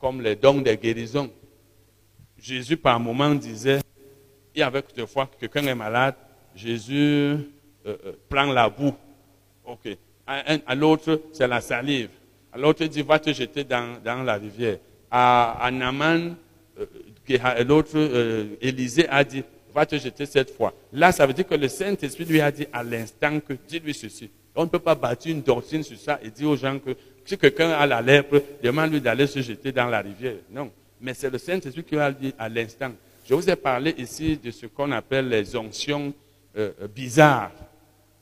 comme 0.00 0.20
les 0.20 0.34
dons 0.34 0.60
des 0.60 0.76
guérisons. 0.76 1.30
Jésus, 2.38 2.76
par 2.76 2.98
moment, 2.98 3.34
disait, 3.34 3.80
il 4.54 4.60
y 4.60 4.62
avait 4.62 4.82
fois 5.06 5.26
que 5.26 5.46
quelqu'un 5.46 5.66
est 5.68 5.74
malade, 5.74 6.14
Jésus 6.54 6.96
euh, 6.96 7.38
euh, 7.86 7.96
prend 8.28 8.52
la 8.52 8.68
boue. 8.68 8.94
OK. 9.64 9.96
À, 10.26 10.74
l'autre, 10.74 11.20
c'est 11.32 11.46
la 11.46 11.60
salive. 11.60 12.10
À 12.52 12.58
l'autre, 12.58 12.82
il 12.82 12.88
dit, 12.88 13.02
va 13.02 13.18
te 13.18 13.32
jeter 13.32 13.64
dans, 13.64 14.02
dans 14.02 14.22
la 14.22 14.34
rivière. 14.34 14.78
À, 15.10 15.64
à 15.64 15.70
Naman, 15.70 16.34
euh, 16.78 16.86
l'autre, 17.66 18.56
Élisée, 18.60 19.08
a 19.08 19.24
dit, 19.24 19.42
va 19.74 19.86
te 19.86 19.96
jeter 19.96 20.26
cette 20.26 20.50
fois. 20.50 20.74
Là, 20.92 21.12
ça 21.12 21.26
veut 21.26 21.32
dire 21.32 21.46
que 21.46 21.54
le 21.54 21.68
Saint-Esprit 21.68 22.24
lui 22.24 22.40
a 22.40 22.50
dit 22.50 22.66
à 22.72 22.82
l'instant 22.82 23.40
que, 23.40 23.54
dis-lui 23.68 23.94
ceci. 23.94 24.30
On 24.54 24.64
ne 24.64 24.68
peut 24.68 24.78
pas 24.78 24.94
bâtir 24.94 25.32
une 25.32 25.42
doctrine 25.42 25.82
sur 25.82 25.96
ça 25.98 26.18
et 26.22 26.30
dire 26.30 26.48
aux 26.48 26.56
gens 26.56 26.78
que 26.78 26.90
si 27.24 27.38
quelqu'un 27.38 27.70
a 27.70 27.86
la 27.86 28.02
lèpre, 28.02 28.42
demande-lui 28.62 29.00
d'aller 29.00 29.26
se 29.26 29.40
jeter 29.40 29.72
dans 29.72 29.86
la 29.86 30.00
rivière. 30.00 30.34
Non 30.50 30.70
mais 31.02 31.14
c'est 31.14 31.28
le 31.28 31.38
Saint-Esprit 31.38 31.82
qui 31.82 31.98
a 31.98 32.10
dit 32.12 32.32
à 32.38 32.48
l'instant. 32.48 32.92
Je 33.28 33.34
vous 33.34 33.50
ai 33.50 33.56
parlé 33.56 33.94
ici 33.98 34.36
de 34.36 34.50
ce 34.50 34.66
qu'on 34.66 34.92
appelle 34.92 35.28
les 35.28 35.54
onctions 35.56 36.14
euh, 36.56 36.70
euh, 36.80 36.88
bizarres. 36.88 37.52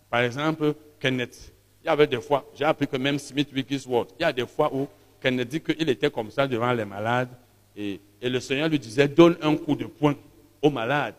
Par 0.08 0.22
exemple, 0.22 0.74
Kenneth. 0.98 1.52
Il 1.82 1.86
y 1.86 1.90
avait 1.90 2.06
des 2.06 2.20
fois, 2.20 2.44
j'ai 2.54 2.64
appris 2.64 2.86
que 2.86 2.96
même 2.96 3.18
Smith 3.18 3.48
Wigglesworth, 3.52 4.14
il 4.18 4.22
y 4.22 4.24
a 4.24 4.32
des 4.32 4.46
fois 4.46 4.74
où 4.74 4.88
Kenneth 5.20 5.48
dit 5.48 5.60
qu'il 5.60 5.88
était 5.88 6.10
comme 6.10 6.30
ça 6.30 6.46
devant 6.46 6.72
les 6.72 6.84
malades 6.84 7.30
et, 7.76 8.00
le 8.28 8.40
Seigneur 8.40 8.68
lui 8.68 8.78
disait 8.78 9.08
donne 9.08 9.36
un 9.40 9.56
coup 9.56 9.74
de 9.74 9.86
poing 9.86 10.14
aux 10.60 10.70
malades. 10.70 11.14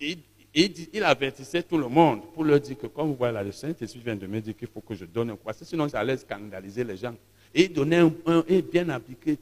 Et, 0.00 0.18
il 0.56 1.02
avertissait 1.02 1.64
tout 1.64 1.76
le 1.76 1.88
monde 1.88 2.20
pour 2.32 2.44
leur 2.44 2.60
dire 2.60 2.78
que, 2.78 2.86
comme 2.86 3.08
vous 3.08 3.16
voyez 3.16 3.34
là, 3.34 3.42
le 3.42 3.50
Saint-Esprit 3.50 4.00
vient 4.04 4.14
de 4.14 4.26
me 4.28 4.40
dire 4.40 4.56
qu'il 4.56 4.68
faut 4.68 4.80
que 4.80 4.94
je 4.94 5.04
donne 5.04 5.30
un 5.30 5.32
coup. 5.32 5.42
Parce 5.44 5.58
que 5.58 5.64
sinon, 5.64 5.88
ça 5.88 5.98
allait 5.98 6.16
scandaliser 6.16 6.84
les 6.84 6.96
gens. 6.96 7.14
Et 7.52 7.64
il 7.64 7.72
donnait 7.72 7.98
un, 7.98 8.12
un 8.26 8.44
et 8.46 8.62
bien 8.62 8.88
appliqué 8.88 9.36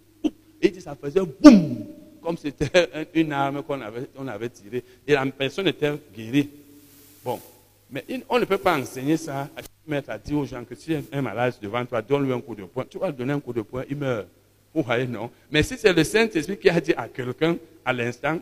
et 0.62 0.70
dit 0.70 0.80
ça 0.80 0.94
faisait 0.94 1.20
boum, 1.20 1.84
comme 2.22 2.38
c'était 2.38 2.88
une 3.14 3.32
arme 3.32 3.62
qu'on 3.64 3.80
avait, 3.80 4.08
on 4.16 4.28
avait 4.28 4.48
tirée. 4.48 4.84
Et 5.06 5.12
la 5.12 5.26
personne 5.26 5.66
était 5.66 5.92
guérie. 6.14 6.48
Bon. 7.24 7.40
Mais 7.90 8.04
on 8.28 8.38
ne 8.38 8.44
peut 8.44 8.58
pas 8.58 8.78
enseigner 8.78 9.16
ça 9.16 9.50
à 9.56 9.60
mettre 9.86 10.10
à 10.10 10.18
dire 10.18 10.38
aux 10.38 10.46
gens 10.46 10.64
que 10.64 10.74
si 10.74 10.96
un 11.12 11.20
malade 11.20 11.54
devant 11.60 11.84
toi, 11.84 12.00
donne-lui 12.00 12.32
un 12.32 12.40
coup 12.40 12.54
de 12.54 12.64
poing. 12.64 12.84
Tu 12.88 12.96
vas 12.96 13.08
lui 13.08 13.16
donner 13.16 13.32
un 13.34 13.40
coup 13.40 13.52
de 13.52 13.62
poing, 13.62 13.84
il 13.90 13.96
meurt. 13.96 14.28
Voyez, 14.74 15.06
non. 15.06 15.30
Mais 15.50 15.62
si 15.62 15.76
c'est 15.76 15.92
le 15.92 16.04
Saint-Esprit 16.04 16.58
qui 16.58 16.70
a 16.70 16.80
dit 16.80 16.94
à 16.94 17.08
quelqu'un 17.08 17.56
à 17.84 17.92
l'instant, 17.92 18.38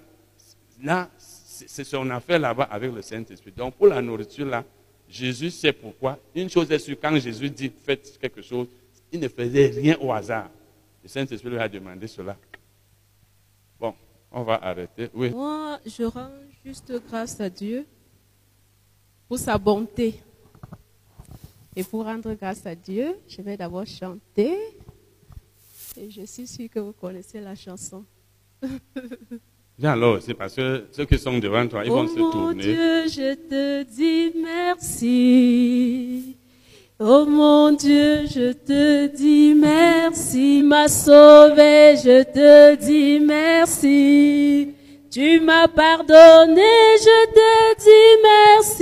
là, 0.82 1.08
c'est 1.18 1.84
son 1.84 2.08
affaire 2.10 2.38
là-bas 2.38 2.64
avec 2.64 2.92
le 2.92 3.02
Saint-Esprit. 3.02 3.52
Donc 3.56 3.74
pour 3.74 3.88
la 3.88 4.00
nourriture 4.00 4.46
là, 4.46 4.64
Jésus 5.08 5.50
sait 5.50 5.72
pourquoi. 5.72 6.18
Une 6.34 6.48
chose 6.48 6.70
est 6.70 6.78
sûre, 6.78 6.96
quand 7.00 7.16
Jésus 7.18 7.50
dit 7.50 7.72
faites 7.84 8.18
quelque 8.18 8.42
chose, 8.42 8.68
il 9.12 9.18
ne 9.18 9.28
faisait 9.28 9.66
rien 9.66 9.96
au 10.00 10.12
hasard. 10.12 10.50
Le 11.02 11.08
Saint-Esprit 11.08 11.50
lui 11.50 11.58
a 11.58 11.68
demandé 11.68 12.06
cela. 12.06 12.36
Bon, 13.78 13.94
on 14.30 14.42
va 14.42 14.54
arrêter. 14.62 15.08
Oui. 15.12 15.30
Moi, 15.30 15.80
je 15.84 16.04
range 16.04 16.50
Juste 16.64 16.92
grâce 17.08 17.40
à 17.40 17.48
Dieu 17.48 17.86
pour 19.26 19.38
sa 19.38 19.56
bonté. 19.56 20.20
Et 21.74 21.82
pour 21.82 22.04
rendre 22.04 22.34
grâce 22.34 22.66
à 22.66 22.74
Dieu, 22.74 23.16
je 23.26 23.40
vais 23.40 23.56
d'abord 23.56 23.86
chanter. 23.86 24.58
Et 25.96 26.10
je 26.10 26.24
suis 26.24 26.46
sûre 26.46 26.68
que 26.72 26.78
vous 26.80 26.92
connaissez 26.92 27.40
la 27.40 27.54
chanson. 27.54 28.04
Viens 29.78 29.92
alors, 29.92 30.20
c'est 30.20 30.34
parce 30.34 30.54
que 30.54 30.88
ceux 30.92 31.06
qui 31.06 31.18
sont 31.18 31.38
devant 31.38 31.66
toi, 31.66 31.82
ils 31.84 31.90
oh 31.90 31.94
vont 31.94 32.06
se 32.06 32.18
mon 32.18 32.30
tourner. 32.30 32.62
Dieu, 32.62 33.08
je 33.08 33.34
te 33.34 33.82
dis 33.82 34.32
merci. 34.36 36.36
Oh 36.98 37.24
mon 37.26 37.72
Dieu, 37.72 38.26
je 38.26 38.52
te 38.52 39.06
dis 39.06 39.54
merci, 39.54 40.62
m'a 40.62 40.86
sauvé, 40.86 41.96
je 41.96 42.24
te 42.24 42.74
dis 42.76 43.18
merci. 43.20 44.74
Tu 45.10 45.40
m'as 45.40 45.66
pardonné, 45.66 46.60
je 47.00 47.24
te 47.32 47.80
dis 47.80 48.20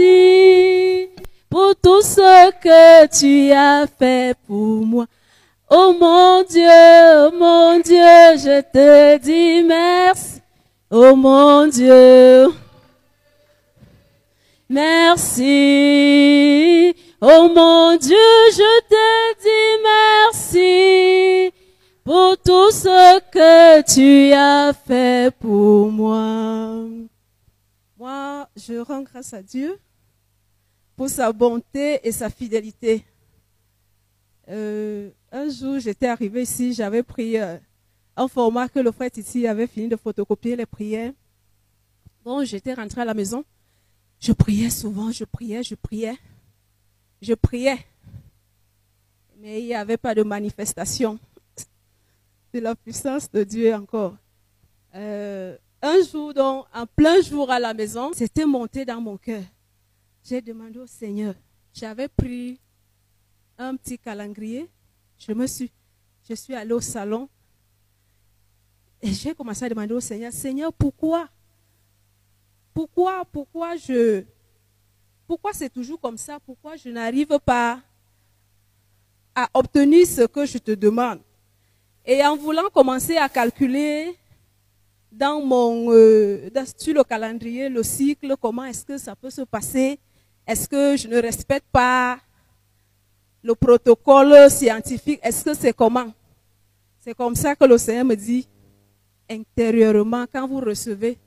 merci 0.01 1.09
pour 1.49 1.77
tout 1.77 2.03
ce 2.03 2.51
que 2.61 3.07
tu 3.19 3.53
as 3.53 3.87
fait 3.87 4.37
pour 4.47 4.85
moi. 4.85 5.07
Oh 5.71 5.95
mon 6.01 6.45
Dieu, 6.45 6.67
oh 6.67 7.31
mon 7.39 7.79
Dieu, 7.81 8.39
je 8.39 8.63
te 8.63 9.19
dis 9.19 9.63
merci. 9.63 10.41
Oh 10.91 11.15
mon 11.15 11.67
Dieu. 11.67 12.47
Merci. 14.71 15.45
Oh 17.21 17.51
mon 17.55 17.97
Dieu, 17.99 18.17
je 18.53 18.81
te 18.89 19.35
dis 19.43 19.83
merci 20.55 21.53
pour 22.03 22.39
tout 22.39 22.71
ce 22.71 23.21
que 23.31 23.83
tu 23.83 24.33
as 24.33 24.73
fait 24.73 25.31
pour 25.39 25.93
moi. 25.93 26.87
Moi, 27.99 28.49
je 28.57 28.79
rends 28.79 29.03
grâce 29.03 29.35
à 29.35 29.43
Dieu 29.43 29.79
pour 30.97 31.11
sa 31.11 31.31
bonté 31.31 32.01
et 32.03 32.13
sa 32.13 32.31
fidélité. 32.31 33.05
Euh, 34.49 35.11
un 35.31 35.49
jour, 35.49 35.79
j'étais 35.79 36.07
arrivée 36.07 36.43
ici, 36.43 36.73
j'avais 36.73 37.03
pris 37.03 37.39
euh, 37.39 37.59
un 38.17 38.29
format 38.29 38.69
que 38.69 38.79
le 38.79 38.91
frère 38.91 39.11
Titi 39.11 39.47
avait 39.47 39.67
fini 39.67 39.89
de 39.89 39.97
photocopier 39.97 40.57
les 40.57 40.67
prières. 40.67 41.13
Bon, 42.25 42.45
j'étais 42.45 42.75
rentrée 42.75 43.03
à 43.03 43.05
la 43.05 43.15
maison. 43.15 43.45
Je 44.21 44.33
priais 44.33 44.71
souvent, 44.71 45.13
je 45.13 45.25
priais, 45.25 45.63
je 45.63 45.75
priais. 45.75 46.17
Je 47.23 47.35
priais. 47.35 47.79
Mais 49.39 49.61
il 49.61 49.67
n'y 49.67 49.75
avait 49.75 49.97
pas 49.97 50.15
de 50.15 50.23
manifestation 50.23 51.19
de 52.55 52.61
la 52.61 52.75
puissance 52.75 53.31
de 53.31 53.45
Dieu 53.45 53.75
encore. 53.75 54.17
Euh, 54.95 55.57
un 55.81 56.03
jour, 56.03 56.35
donc, 56.35 56.67
en 56.75 56.87
plein 56.87 57.21
jour 57.21 57.51
à 57.51 57.61
la 57.61 57.73
maison, 57.73 58.11
c'était 58.13 58.47
monté 58.47 58.85
dans 58.85 59.01
mon 59.01 59.17
cœur. 59.17 59.43
J'ai 60.25 60.41
demandé 60.41 60.79
au 60.79 60.87
Seigneur. 60.87 61.35
J'avais 61.73 62.09
pris 62.09 62.61
un 63.59 63.77
petit 63.77 63.99
calendrier. 63.99 64.69
Je 65.19 65.33
me 65.33 65.47
suis, 65.47 65.71
je 66.29 66.35
suis 66.35 66.55
allée 66.55 66.73
au 66.73 66.81
salon. 66.81 67.29
Et 69.01 69.13
j'ai 69.13 69.35
commencé 69.35 69.65
à 69.65 69.69
demander 69.69 69.95
au 69.95 70.01
Seigneur, 70.01 70.33
Seigneur, 70.33 70.73
pourquoi 70.73 71.29
Pourquoi, 72.75 73.25
pourquoi 73.25 73.77
je, 73.77 74.25
pourquoi 75.27 75.53
c'est 75.53 75.71
toujours 75.71 76.01
comme 76.01 76.19
ça? 76.19 76.39
Pourquoi 76.41 76.77
je 76.77 76.89
n'arrive 76.89 77.39
pas 77.45 77.81
à 79.35 79.49
obtenir 79.55 80.07
ce 80.07 80.27
que 80.27 80.47
je 80.47 80.59
te 80.59 80.73
demande? 80.73 81.21
Et 82.05 82.25
en 82.25 82.37
voulant 82.37 82.69
commencer 82.73 83.17
à 83.17 83.29
calculer 83.29 84.17
dans 85.13 85.41
mon, 85.41 85.93
euh, 85.93 86.51
sur 86.77 86.95
le 86.95 87.05
calendrier, 87.05 87.69
le 87.69 87.83
cycle, 87.83 88.35
comment 88.41 88.65
est-ce 88.65 88.85
que 88.85 88.99
ça 88.99 89.15
peut 89.15 89.31
se 89.31 89.43
passer? 89.43 89.99
Est-ce 90.47 90.69
que 90.69 90.97
je 90.97 91.09
ne 91.09 91.21
respecte 91.21 91.67
pas 91.71 92.19
le 93.43 93.55
protocole 93.55 94.51
scientifique 94.51 95.21
Est-ce 95.23 95.45
que 95.45 95.55
c'est 95.55 95.73
comment? 95.73 96.13
C'est 97.01 97.15
comme 97.15 97.35
ça 97.35 97.55
que 97.55 97.65
le 97.65 97.79
Seigneur 97.79 98.05
me 98.05 98.15
dit, 98.15 98.49
intérieurement, 99.31 100.27
quand 100.31 100.47
vous 100.47 100.61
recevez 100.61 101.19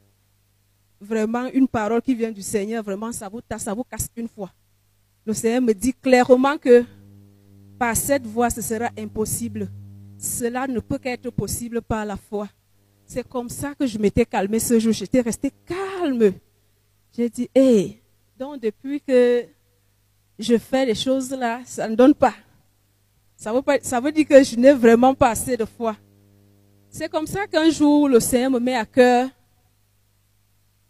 vraiment 1.00 1.48
une 1.54 1.68
parole 1.68 2.02
qui 2.02 2.14
vient 2.14 2.32
du 2.32 2.42
Seigneur, 2.42 2.84
vraiment, 2.84 3.12
ça 3.12 3.30
vous, 3.30 3.42
ça 3.58 3.74
vous 3.74 3.84
casse 3.84 4.08
une 4.16 4.28
fois. 4.28 4.52
Le 5.26 5.34
Seigneur 5.34 5.62
me 5.62 5.74
dit 5.74 5.94
clairement 5.94 6.58
que 6.58 6.84
par 7.80 7.96
cette 7.96 8.28
voie, 8.28 8.50
ce 8.50 8.62
sera 8.62 8.90
impossible. 8.98 9.70
Cela 10.18 10.68
ne 10.68 10.80
peut 10.80 11.00
qu'être 11.00 11.32
possible 11.32 11.82
par 11.82 12.06
la 12.06 12.16
foi. 12.16 12.48
C'est 13.06 13.28
comme 13.28 13.50
ça 13.50 13.74
que 13.74 13.88
je 13.88 13.98
m'étais 13.98 14.26
calmée 14.26 14.60
ce 14.60 14.80
jour. 14.80 14.94
J'étais 14.94 15.22
restée 15.22 15.52
calme. 15.66 16.34
J'ai 17.16 17.30
dit, 17.30 17.50
hé, 17.56 18.02
donc 18.38 18.62
depuis 18.62 19.02
que 19.02 19.46
je 20.42 20.58
fais 20.58 20.86
les 20.86 20.96
choses 20.96 21.32
là, 21.32 21.62
ça 21.66 21.88
ne 21.88 21.96
donne 21.96 22.14
pas. 22.14 22.34
Ça 23.38 23.52
veut, 23.54 23.62
pas, 23.62 23.80
ça 23.82 24.00
veut 24.00 24.12
dire 24.12 24.28
que 24.28 24.44
je 24.44 24.56
n'ai 24.56 24.74
vraiment 24.74 25.16
pas 25.16 25.30
assez 25.30 25.58
de 25.58 25.66
foi. 25.66 25.96
C'est 26.90 27.10
comme 27.10 27.26
ça 27.26 27.48
qu'un 27.48 27.70
jour, 27.70 28.08
le 28.10 28.20
Seigneur 28.20 28.52
me 28.52 28.60
met 28.60 28.76
à 28.76 28.86
cœur 28.86 29.30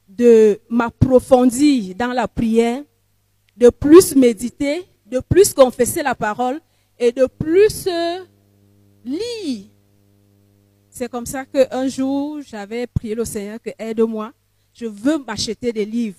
de 0.07 0.59
m'approfondir 0.69 1.95
dans 1.95 2.11
la 2.11 2.27
prière, 2.27 2.83
de 3.55 3.69
plus 3.69 4.15
méditer, 4.15 4.85
de 5.05 5.19
plus 5.19 5.53
confesser 5.53 6.03
la 6.03 6.15
parole 6.15 6.59
et 6.99 7.11
de 7.11 7.25
plus 7.25 7.87
euh, 7.87 8.19
lire. 9.05 9.65
C'est 10.89 11.09
comme 11.09 11.25
ça 11.25 11.45
qu'un 11.45 11.87
jour, 11.87 12.41
j'avais 12.41 12.85
prié 12.87 13.15
le 13.15 13.23
Seigneur 13.23 13.61
que 13.61 13.69
aide-moi. 13.79 14.33
Je 14.73 14.85
veux 14.85 15.17
m'acheter 15.19 15.71
des 15.71 15.85
livres. 15.85 16.17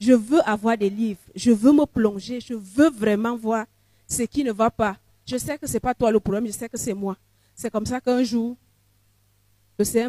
Je 0.00 0.12
veux 0.12 0.40
avoir 0.48 0.76
des 0.76 0.90
livres. 0.90 1.20
Je 1.34 1.50
veux 1.50 1.72
me 1.72 1.84
plonger. 1.84 2.40
Je 2.40 2.54
veux 2.54 2.90
vraiment 2.90 3.36
voir 3.36 3.66
ce 4.08 4.22
qui 4.22 4.42
ne 4.42 4.52
va 4.52 4.70
pas. 4.70 4.96
Je 5.26 5.36
sais 5.36 5.58
que 5.58 5.66
c'est 5.66 5.80
pas 5.80 5.94
toi 5.94 6.10
le 6.10 6.18
problème. 6.18 6.46
Je 6.46 6.52
sais 6.52 6.68
que 6.68 6.78
c'est 6.78 6.94
moi. 6.94 7.16
C'est 7.54 7.70
comme 7.70 7.86
ça 7.86 8.00
qu'un 8.00 8.22
jour, 8.24 8.56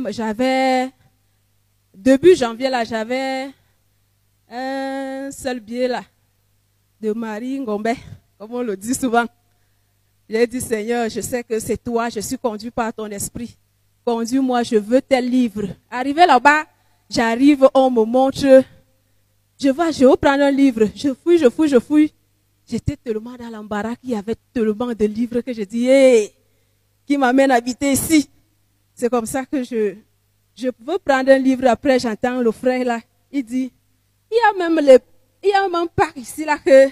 j'avais 0.10 0.90
début 1.94 2.36
janvier 2.36 2.70
là, 2.70 2.84
j'avais 2.84 3.50
un 4.50 5.30
seul 5.32 5.60
billet 5.60 5.88
là 5.88 6.04
de 7.00 7.12
Marie 7.14 7.60
Ngombe, 7.60 7.90
comme 8.38 8.54
on 8.54 8.62
le 8.62 8.78
dit 8.78 8.94
souvent. 8.94 9.26
J'ai 10.30 10.48
dit 10.48 10.62
Seigneur, 10.62 11.10
je 11.10 11.20
sais 11.20 11.44
que 11.44 11.60
c'est 11.60 11.78
toi, 11.78 12.10
je 12.10 12.20
suis 12.20 12.38
conduit 12.38 12.72
par 12.72 12.94
ton 12.94 13.08
esprit. 13.08 13.58
Conduis-moi, 14.06 14.64
je 14.64 14.78
veux 14.78 15.02
tel 15.02 15.30
livre. 15.30 15.68
Arrivé 15.90 16.26
là-bas, 16.26 16.64
j'arrive, 17.10 17.68
on 17.74 17.90
me 17.90 18.06
montre. 18.06 18.64
Je 19.61 19.69
vais, 19.69 19.94
je 19.94 20.06
vais 20.06 20.17
prendre 20.17 20.44
un 20.44 20.49
livre. 20.49 20.88
Je 20.95 21.13
fouille, 21.13 21.38
je 21.38 21.47
fouille, 21.47 21.69
je 21.69 21.79
fouille. 21.79 22.11
J'étais 22.67 22.97
tellement 22.97 23.35
dans 23.38 23.49
l'embarras 23.49 23.95
qu'il 23.95 24.10
y 24.10 24.15
avait 24.15 24.35
tellement 24.51 24.88
de 24.88 25.06
livres 25.06 25.42
que 25.42 25.53
je 25.53 25.61
dis, 25.61 25.88
hey, 25.88 26.31
qui 27.06 27.15
m'amène 27.15 27.51
à 27.51 27.56
habiter 27.56 27.92
ici. 27.92 28.27
C'est 28.95 29.10
comme 29.10 29.27
ça 29.27 29.45
que 29.45 29.63
je, 29.63 29.95
je 30.56 30.67
veux 30.79 30.97
prendre 30.97 31.29
un 31.31 31.38
livre. 31.38 31.67
Après, 31.67 31.99
j'entends 31.99 32.42
le 32.42 32.51
frère 32.51 32.85
là. 32.85 33.01
Il 33.31 33.44
dit, 33.44 33.72
il 34.31 34.35
y 34.35 34.63
a 34.63 34.67
même 34.67 34.83
les, 34.83 34.97
il 35.44 35.49
y 35.49 35.53
a 35.53 35.69
même 35.69 35.90
par 35.95 36.15
ici 36.17 36.44
là 36.44 36.58
que, 36.58 36.88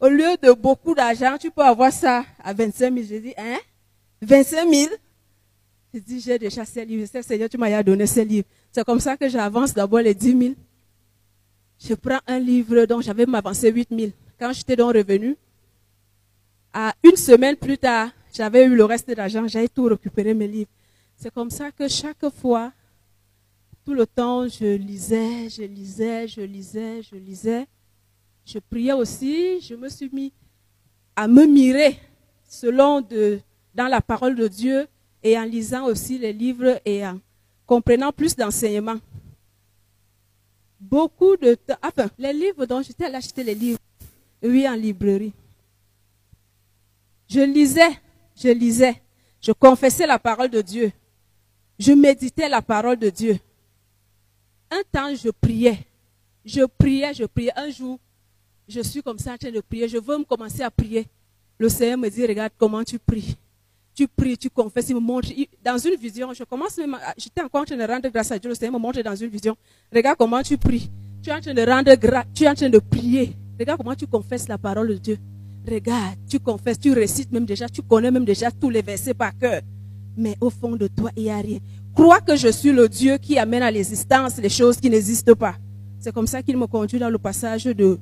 au 0.00 0.08
lieu 0.08 0.36
de 0.42 0.50
beaucoup 0.52 0.94
d'argent, 0.94 1.36
tu 1.38 1.52
peux 1.52 1.62
avoir 1.62 1.92
ça 1.92 2.24
à 2.42 2.52
25 2.52 2.92
000. 2.92 3.06
J'ai 3.08 3.20
dit, 3.20 3.34
hein? 3.38 3.58
25 4.22 4.68
000? 4.68 4.90
J'ai 5.94 6.00
dit, 6.00 6.20
j'ai 6.20 6.38
déjà 6.38 6.64
ces 6.64 6.84
livres. 6.84 7.06
Je 7.14 7.22
Seigneur, 7.22 7.48
tu 7.48 7.58
m'as 7.58 7.82
donné 7.84 8.06
ces 8.06 8.24
livres. 8.24 8.48
C'est 8.72 8.84
comme 8.84 9.00
ça 9.00 9.16
que 9.16 9.28
j'avance 9.28 9.72
d'abord 9.72 10.00
les 10.00 10.14
10 10.14 10.38
000. 10.38 10.54
Je 11.82 11.94
prends 11.94 12.20
un 12.26 12.38
livre 12.38 12.84
dont 12.84 13.00
j'avais 13.00 13.24
m'avancé 13.24 13.70
8 13.70 13.88
000. 13.90 14.12
Quand 14.38 14.52
j'étais 14.52 14.76
donc 14.76 14.94
revenu, 14.94 15.36
à 16.72 16.94
une 17.02 17.16
semaine 17.16 17.56
plus 17.56 17.78
tard, 17.78 18.10
j'avais 18.32 18.64
eu 18.64 18.76
le 18.76 18.84
reste 18.84 19.08
de 19.08 19.14
l'argent, 19.14 19.48
j'avais 19.48 19.68
tout 19.68 19.84
récupéré 19.84 20.34
mes 20.34 20.46
livres. 20.46 20.70
C'est 21.16 21.32
comme 21.32 21.50
ça 21.50 21.70
que 21.72 21.88
chaque 21.88 22.28
fois, 22.40 22.72
tout 23.84 23.94
le 23.94 24.06
temps, 24.06 24.46
je 24.46 24.76
lisais, 24.76 25.48
je 25.48 25.62
lisais, 25.62 26.28
je 26.28 26.42
lisais, 26.42 27.02
je 27.02 27.16
lisais. 27.16 27.66
Je 28.44 28.58
priais 28.58 28.92
aussi, 28.92 29.60
je 29.60 29.74
me 29.74 29.88
suis 29.88 30.10
mis 30.12 30.32
à 31.16 31.26
me 31.26 31.46
mirer 31.46 31.98
selon 32.48 33.00
de, 33.00 33.40
dans 33.74 33.86
la 33.86 34.00
parole 34.00 34.34
de 34.34 34.48
Dieu 34.48 34.86
et 35.22 35.38
en 35.38 35.44
lisant 35.44 35.86
aussi 35.86 36.18
les 36.18 36.32
livres 36.32 36.80
et 36.84 37.06
en 37.06 37.20
comprenant 37.66 38.12
plus 38.12 38.36
d'enseignements. 38.36 38.98
Beaucoup 40.80 41.36
de 41.36 41.54
temps, 41.54 41.76
enfin, 41.82 42.08
les 42.18 42.32
livres 42.32 42.64
dont 42.64 42.80
j'étais 42.80 43.04
allé 43.04 43.16
acheter 43.16 43.44
les 43.44 43.54
livres, 43.54 43.78
oui, 44.42 44.66
en 44.66 44.74
librairie. 44.74 45.34
Je 47.28 47.40
lisais, 47.40 48.00
je 48.34 48.48
lisais, 48.48 49.00
je 49.40 49.52
confessais 49.52 50.06
la 50.06 50.18
parole 50.18 50.48
de 50.48 50.62
Dieu. 50.62 50.90
Je 51.78 51.92
méditais 51.92 52.48
la 52.48 52.62
parole 52.62 52.96
de 52.96 53.10
Dieu. 53.10 53.38
Un 54.70 54.82
temps, 54.90 55.14
je 55.14 55.30
priais. 55.30 55.78
Je 56.44 56.64
priais, 56.64 57.12
je 57.14 57.24
priais. 57.24 57.52
Un 57.56 57.70
jour, 57.70 57.98
je 58.68 58.80
suis 58.80 59.02
comme 59.02 59.18
ça 59.18 59.34
en 59.34 59.36
train 59.36 59.50
de 59.50 59.60
prier. 59.60 59.88
Je 59.88 59.98
veux 59.98 60.18
me 60.18 60.24
commencer 60.24 60.62
à 60.62 60.70
prier. 60.70 61.06
Le 61.58 61.68
Seigneur 61.68 61.98
me 61.98 62.08
dit, 62.08 62.26
regarde 62.26 62.52
comment 62.58 62.84
tu 62.84 62.98
pries. 62.98 63.36
Tu 64.00 64.08
pries, 64.08 64.38
tu 64.38 64.48
confesses, 64.48 64.88
il 64.88 64.94
me 64.94 65.00
montre. 65.00 65.28
dans 65.62 65.76
une 65.76 65.94
vision, 65.96 66.32
je 66.32 66.42
commence 66.44 66.78
même, 66.78 66.96
j'étais 67.18 67.42
encore 67.42 67.60
en 67.60 67.64
train 67.66 67.76
de 67.76 67.82
rendre 67.82 68.08
grâce 68.08 68.32
à 68.32 68.38
Dieu, 68.38 68.48
le 68.48 68.54
Seigneur 68.54 68.72
me 68.72 68.78
montre 68.78 69.02
dans 69.02 69.14
une 69.14 69.28
vision. 69.28 69.54
Regarde 69.94 70.16
comment 70.16 70.40
tu 70.40 70.56
pries. 70.56 70.90
Tu 71.22 71.28
es 71.28 71.34
en 71.34 71.40
train 71.40 71.52
de 71.52 71.60
rendre 71.60 71.94
grâce, 71.96 72.24
tu 72.32 72.44
es 72.44 72.48
en 72.48 72.54
train 72.54 72.70
de 72.70 72.78
prier. 72.78 73.36
Regarde 73.58 73.76
comment 73.76 73.94
tu 73.94 74.06
confesses 74.06 74.48
la 74.48 74.56
parole 74.56 74.88
de 74.88 74.94
Dieu. 74.94 75.18
Regarde, 75.70 76.16
tu 76.26 76.40
confesses, 76.40 76.78
tu 76.78 76.94
récites 76.94 77.30
même 77.30 77.44
déjà, 77.44 77.68
tu 77.68 77.82
connais 77.82 78.10
même 78.10 78.24
déjà 78.24 78.50
tous 78.50 78.70
les 78.70 78.80
versets 78.80 79.12
par 79.12 79.36
cœur. 79.36 79.60
Mais 80.16 80.34
au 80.40 80.48
fond 80.48 80.76
de 80.76 80.86
toi, 80.86 81.10
il 81.14 81.24
n'y 81.24 81.30
a 81.30 81.36
rien. 81.36 81.58
Crois 81.94 82.20
que 82.22 82.36
je 82.36 82.48
suis 82.48 82.72
le 82.72 82.88
Dieu 82.88 83.18
qui 83.18 83.38
amène 83.38 83.62
à 83.62 83.70
l'existence 83.70 84.38
les 84.38 84.48
choses 84.48 84.78
qui 84.78 84.88
n'existent 84.88 85.34
pas. 85.34 85.56
C'est 85.98 86.14
comme 86.14 86.26
ça 86.26 86.42
qu'il 86.42 86.56
me 86.56 86.66
conduit 86.66 86.98
dans 86.98 87.10
le 87.10 87.18
passage 87.18 87.64
de 87.64 87.98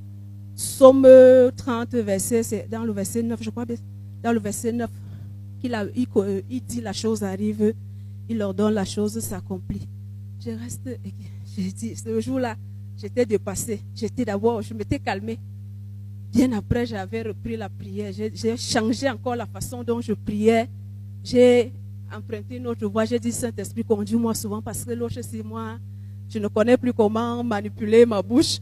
Somme 0.54 1.08
30, 1.56 1.94
verset, 1.94 2.44
c'est 2.44 2.68
dans 2.70 2.84
le 2.84 2.92
verset 2.92 3.24
9, 3.24 3.40
je 3.42 3.50
crois 3.50 3.64
dans 4.22 4.32
le 4.32 4.38
verset 4.38 4.70
9, 4.72 4.88
qu'il 5.60 5.74
euh, 5.74 6.40
il 6.50 6.62
dit 6.62 6.80
la 6.80 6.92
chose 6.92 7.22
arrive, 7.22 7.74
il 8.28 8.42
ordonne 8.42 8.74
la 8.74 8.84
chose 8.84 9.18
s'accomplit. 9.18 9.86
Je 10.44 10.50
reste, 10.50 10.88
j'ai 11.56 11.72
dit, 11.72 11.96
ce 11.96 12.20
jour-là, 12.20 12.56
j'étais 12.96 13.26
dépassée. 13.26 13.80
J'étais 13.94 14.24
d'abord, 14.24 14.62
je 14.62 14.72
m'étais 14.74 14.98
calmée. 14.98 15.38
Bien 16.32 16.52
après, 16.52 16.86
j'avais 16.86 17.22
repris 17.22 17.56
la 17.56 17.68
prière. 17.68 18.12
J'ai 18.12 18.56
changé 18.56 19.08
encore 19.08 19.34
la 19.34 19.46
façon 19.46 19.82
dont 19.82 20.00
je 20.00 20.12
priais. 20.12 20.68
J'ai 21.24 21.72
emprunté 22.14 22.56
une 22.56 22.66
autre 22.66 22.86
voie. 22.86 23.04
J'ai 23.04 23.18
dit, 23.18 23.32
Saint-Esprit, 23.32 23.82
conduis-moi 23.82 24.34
souvent 24.34 24.62
parce 24.62 24.84
que 24.84 24.92
l'autre, 24.92 25.20
c'est 25.22 25.42
moi. 25.42 25.78
Je 26.28 26.38
ne 26.38 26.48
connais 26.48 26.76
plus 26.76 26.92
comment 26.92 27.42
manipuler 27.42 28.04
ma 28.04 28.22
bouche 28.22 28.58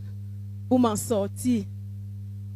pour 0.68 0.78
m'en 0.78 0.96
sortir. 0.96 1.64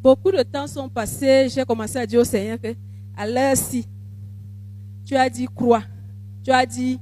Beaucoup 0.03 0.31
de 0.31 0.43
temps 0.43 0.67
sont 0.67 0.89
passés. 0.89 1.49
J'ai 1.51 1.65
commencé 1.65 1.99
à 1.99 2.07
dire 2.07 2.21
au 2.21 2.25
Seigneur 2.25 2.59
que, 2.61 2.75
à 3.17 3.27
l'heure 3.27 3.57
ci, 3.57 3.87
tu 5.11 5.17
as 5.17 5.29
dit 5.29 5.49
croix. 5.53 5.83
Tu 6.45 6.53
as 6.53 6.65
dit, 6.65 7.01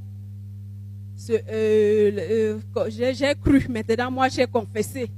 euh, 1.28 2.58
euh, 2.74 2.89
j'ai 2.89 3.35
cru. 3.35 3.67
Maintenant, 3.69 4.10
moi, 4.10 4.28
j'ai 4.31 4.47
confessé. 4.47 5.10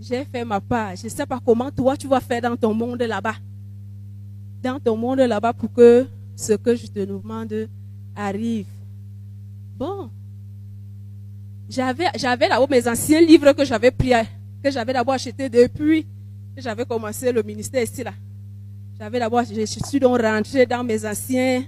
J'ai 0.00 0.24
fait 0.24 0.44
ma 0.44 0.60
part. 0.60 0.96
Je 0.96 1.04
ne 1.04 1.08
sais 1.08 1.24
pas 1.24 1.38
comment 1.38 1.70
toi, 1.70 1.96
tu 1.96 2.08
vas 2.08 2.18
faire 2.18 2.42
dans 2.42 2.56
ton 2.56 2.74
monde 2.74 3.00
là-bas. 3.00 3.36
Dans 4.60 4.80
ton 4.80 4.96
monde 4.96 5.20
là-bas 5.20 5.52
pour 5.52 5.72
que 5.72 6.04
ce 6.34 6.54
que 6.54 6.74
je 6.74 6.88
te 6.88 6.98
demande 6.98 7.68
arrive. 8.16 8.66
Bon. 9.76 10.10
J'avais, 11.68 12.06
j'avais 12.16 12.48
là-haut 12.48 12.66
mes 12.68 12.88
anciens 12.88 13.20
livres 13.20 13.52
que 13.52 13.64
j'avais 13.64 13.92
pris, 13.92 14.10
que 14.64 14.70
j'avais 14.72 14.94
d'abord 14.94 15.14
acheté 15.14 15.48
depuis 15.48 16.02
que 16.56 16.60
j'avais 16.60 16.84
commencé 16.84 17.30
le 17.30 17.44
ministère 17.44 17.84
ici 17.84 18.02
là. 18.02 18.14
J'avais 18.98 19.20
d'abord, 19.20 19.44
je, 19.44 19.54
je 19.54 19.64
suis 19.86 20.00
donc 20.00 20.20
rentré 20.20 20.66
dans 20.66 20.82
mes 20.82 21.06
anciens 21.06 21.62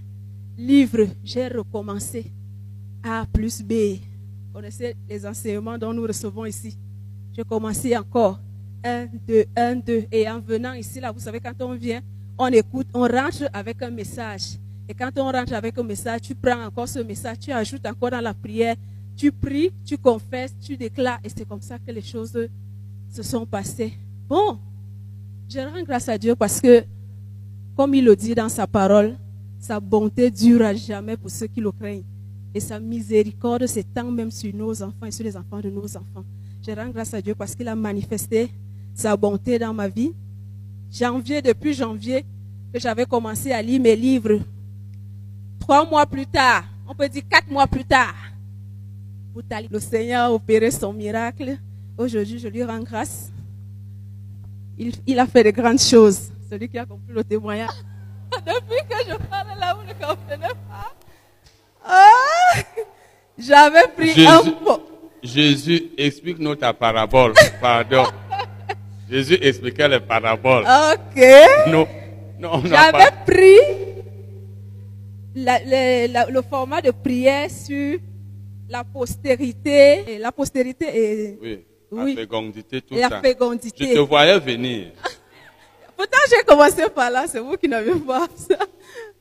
livres. 0.56 1.06
J'ai 1.24 1.48
recommencé. 1.48 2.32
A 3.02 3.26
plus 3.32 3.62
B. 3.62 3.72
Vous 3.72 4.54
connaissez 4.54 4.94
les 5.08 5.26
enseignements 5.26 5.78
dont 5.78 5.92
nous 5.92 6.02
recevons 6.02 6.44
ici. 6.44 6.76
J'ai 7.36 7.44
commencé 7.44 7.96
encore. 7.96 8.38
1, 8.84 9.06
2, 9.26 9.44
1, 9.56 9.76
2. 9.76 10.04
Et 10.12 10.28
en 10.28 10.40
venant 10.40 10.72
ici, 10.72 11.00
là, 11.00 11.10
vous 11.12 11.20
savez, 11.20 11.40
quand 11.40 11.60
on 11.60 11.74
vient, 11.74 12.00
on 12.38 12.48
écoute, 12.48 12.86
on 12.94 13.02
rentre 13.02 13.48
avec 13.52 13.80
un 13.82 13.90
message. 13.90 14.58
Et 14.88 14.94
quand 14.94 15.10
on 15.16 15.30
rentre 15.30 15.54
avec 15.54 15.78
un 15.78 15.82
message, 15.82 16.22
tu 16.22 16.34
prends 16.34 16.64
encore 16.64 16.88
ce 16.88 16.98
message, 16.98 17.38
tu 17.40 17.52
ajoutes 17.52 17.86
encore 17.86 18.10
dans 18.10 18.20
la 18.20 18.34
prière, 18.34 18.76
tu 19.16 19.30
pries, 19.30 19.72
tu 19.84 19.96
confesses, 19.96 20.54
tu 20.60 20.76
déclares. 20.76 21.20
Et 21.24 21.28
c'est 21.28 21.46
comme 21.48 21.62
ça 21.62 21.78
que 21.78 21.90
les 21.90 22.02
choses 22.02 22.36
se 23.10 23.22
sont 23.22 23.46
passées. 23.46 23.94
Bon, 24.28 24.58
je 25.48 25.60
rends 25.60 25.82
grâce 25.82 26.08
à 26.08 26.18
Dieu 26.18 26.34
parce 26.34 26.60
que, 26.60 26.84
comme 27.76 27.94
il 27.94 28.04
le 28.04 28.16
dit 28.16 28.34
dans 28.34 28.48
sa 28.48 28.66
parole, 28.66 29.14
sa 29.62 29.78
bonté 29.78 30.28
dure 30.28 30.62
à 30.62 30.74
jamais 30.74 31.16
pour 31.16 31.30
ceux 31.30 31.46
qui 31.46 31.60
le 31.60 31.70
craignent. 31.70 32.02
Et 32.52 32.58
sa 32.58 32.80
miséricorde 32.80 33.64
s'étend 33.66 34.10
même 34.10 34.32
sur 34.32 34.52
nos 34.52 34.82
enfants 34.82 35.06
et 35.06 35.12
sur 35.12 35.24
les 35.24 35.36
enfants 35.36 35.60
de 35.60 35.70
nos 35.70 35.86
enfants. 35.96 36.24
Je 36.66 36.72
rends 36.72 36.88
grâce 36.88 37.14
à 37.14 37.22
Dieu 37.22 37.36
parce 37.36 37.54
qu'il 37.54 37.68
a 37.68 37.76
manifesté 37.76 38.50
sa 38.92 39.16
bonté 39.16 39.60
dans 39.60 39.72
ma 39.72 39.86
vie. 39.86 40.12
Janvier, 40.90 41.40
depuis 41.40 41.74
janvier, 41.74 42.24
que 42.74 42.80
j'avais 42.80 43.06
commencé 43.06 43.52
à 43.52 43.62
lire 43.62 43.80
mes 43.80 43.94
livres. 43.94 44.40
Trois 45.60 45.88
mois 45.88 46.06
plus 46.06 46.26
tard, 46.26 46.64
on 46.88 46.94
peut 46.94 47.08
dire 47.08 47.22
quatre 47.30 47.48
mois 47.48 47.68
plus 47.68 47.84
tard, 47.84 48.14
le 49.70 49.78
Seigneur 49.78 50.24
a 50.24 50.32
opéré 50.32 50.72
son 50.72 50.92
miracle. 50.92 51.56
Aujourd'hui, 51.96 52.40
je 52.40 52.48
lui 52.48 52.64
rends 52.64 52.80
grâce. 52.80 53.30
Il, 54.76 54.92
il 55.06 55.18
a 55.20 55.26
fait 55.26 55.44
de 55.44 55.50
grandes 55.50 55.80
choses. 55.80 56.32
Celui 56.50 56.68
qui 56.68 56.78
a 56.78 56.84
compris 56.84 57.14
le 57.14 57.22
témoignage. 57.22 57.70
Depuis 58.46 58.82
que 58.88 58.96
je 59.10 59.16
parle 59.28 59.58
là, 59.58 59.74
vous 59.74 59.86
ne 59.86 59.92
comprenez 59.92 60.52
pas. 60.68 60.92
Ah, 61.84 62.60
J'avais 63.38 63.88
pris 63.96 64.26
un 64.26 64.42
pot. 64.64 64.82
Jésus, 65.22 65.90
explique-nous 65.96 66.56
ta 66.56 66.72
parabole. 66.72 67.34
Pardon. 67.60 68.04
Jésus 69.10 69.38
expliquait 69.40 69.88
les 69.88 70.00
paraboles. 70.00 70.64
Ok. 70.64 71.22
Non, 71.68 71.86
non, 72.38 72.62
J'avais 72.64 72.92
pas. 72.92 73.10
pris 73.26 73.58
la- 75.34 75.60
le, 75.64 76.12
la- 76.12 76.26
le 76.26 76.42
format 76.42 76.80
de 76.80 76.90
prière 76.90 77.50
sur 77.50 77.98
la 78.68 78.84
postérité. 78.84 80.14
Et 80.14 80.18
la 80.18 80.32
postérité 80.32 80.86
et 80.94 81.38
Oui, 81.40 81.64
Oui. 81.90 82.14
la 82.14 82.20
fécondité, 82.22 82.80
tout 82.82 82.94
la 82.94 83.08
ça. 83.08 83.20
fécondité. 83.20 83.86
Je 83.88 83.94
te 83.94 83.98
voyais 83.98 84.38
venir. 84.38 84.92
Pourtant, 86.02 86.18
j'ai 86.28 86.42
commencé 86.44 86.88
par 86.90 87.10
là. 87.10 87.26
C'est 87.28 87.38
vous 87.38 87.56
qui 87.56 87.68
n'avez 87.68 87.94
pas 87.94 88.26
ça. 88.34 88.56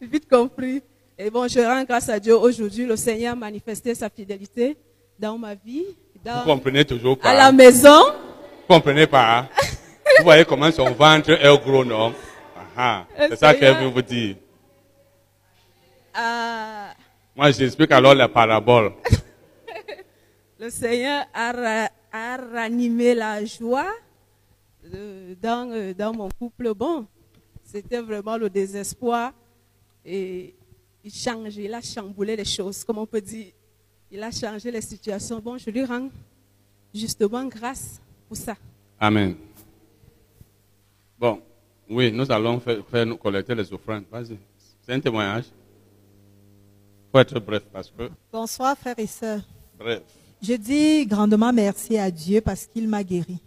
Vite 0.02 0.28
compris. 0.28 0.82
Et 1.18 1.30
bon, 1.30 1.48
je 1.48 1.60
rends 1.60 1.84
grâce 1.84 2.10
à 2.10 2.20
Dieu. 2.20 2.36
Aujourd'hui, 2.36 2.86
le 2.88 2.96
Seigneur 2.96 3.34
a 3.34 3.36
manifesté 3.36 3.94
sa 3.94 4.10
fidélité 4.10 4.76
dans 5.20 5.38
ma 5.38 5.54
vie, 5.54 5.86
Vous 6.16 6.22
dans, 6.26 6.44
comprenez 6.44 6.84
toujours 6.84 7.20
à 7.22 7.34
la 7.36 7.40
pas. 7.46 7.52
maison. 7.52 8.04
Vous 8.68 8.74
comprenez 8.76 9.06
pas. 9.06 9.38
hein? 9.40 9.50
Vous 10.18 10.24
voyez 10.24 10.44
comment 10.44 10.72
son 10.72 10.90
ventre 10.92 11.30
est 11.30 11.58
gros, 11.64 11.86
non? 11.86 12.16
Ah, 12.76 13.06
ah. 13.16 13.26
C'est 13.30 13.36
ça 13.36 13.54
qu'elle 13.54 13.76
veut 13.78 13.88
vous 13.90 14.02
dire. 14.02 14.38
à- 16.16 16.96
Moi, 17.36 17.52
j'explique 17.52 17.92
alors 17.92 18.16
les 18.16 18.28
paraboles. 18.28 18.94
le 20.60 20.70
Seigneur 20.72 21.26
a, 21.32 21.52
ra- 21.52 21.90
a 22.12 22.38
ranimé 22.52 23.14
la 23.14 23.46
joie 23.46 23.86
dans, 25.42 25.72
euh, 25.72 25.94
dans 25.94 26.14
mon 26.14 26.30
couple. 26.30 26.74
Bon, 26.74 27.06
c'était 27.64 28.02
vraiment 28.02 28.38
le 28.38 28.50
désespoir. 28.50 29.34
Et 30.06 30.56
il 31.04 31.14
change, 31.14 31.58
il 31.58 31.74
a 31.74 31.82
chamboulé 31.82 32.36
les 32.36 32.46
choses, 32.46 32.84
comme 32.84 32.98
on 32.98 33.06
peut 33.06 33.22
dire. 33.22 33.52
Il 34.12 34.22
a 34.22 34.32
changé 34.32 34.72
les 34.72 34.82
situations. 34.82 35.40
Bon, 35.40 35.58
je 35.58 35.70
lui 35.70 35.84
rends 35.86 36.10
justement 36.94 37.46
grâce 37.46 38.02
pour 38.28 38.38
ça. 38.38 38.56
Amen. 39.00 39.36
Bon, 41.18 41.42
oui, 41.90 42.12
nous 42.12 42.30
allons 42.32 42.60
faire, 42.60 42.86
faire 42.88 43.06
nous 43.06 43.18
collecter 43.18 43.56
les 43.56 43.72
offrandes. 43.72 44.04
Vas-y. 44.12 44.38
C'est 44.82 44.94
un 44.94 45.00
témoignage. 45.00 45.46
faut 47.12 47.20
être 47.20 47.40
bref 47.40 47.64
parce 47.72 47.90
que. 47.90 48.10
Bonsoir 48.32 48.78
frères 48.78 48.98
et 48.98 49.08
sœurs. 49.08 49.42
Bref. 49.78 50.02
Je 50.42 50.54
dis 50.54 51.06
grandement 51.06 51.54
merci 51.54 51.98
à 51.98 52.10
Dieu 52.10 52.42
parce 52.42 52.66
qu'il 52.66 52.88
m'a 52.88 53.04
guéri. 53.04 53.40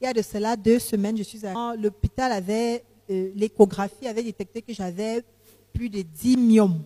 Il 0.00 0.04
y 0.04 0.06
a 0.06 0.12
de 0.12 0.22
cela 0.22 0.56
deux 0.56 0.78
semaines, 0.78 1.16
je 1.16 1.22
suis 1.22 1.44
à 1.46 1.74
l'hôpital 1.76 2.32
avait 2.32 2.82
euh, 3.10 3.30
l'échographie 3.34 4.06
avait 4.06 4.22
détecté 4.22 4.62
que 4.62 4.72
j'avais 4.72 5.22
plus 5.72 5.90
de 5.90 6.00
10 6.02 6.36
myomes 6.36 6.82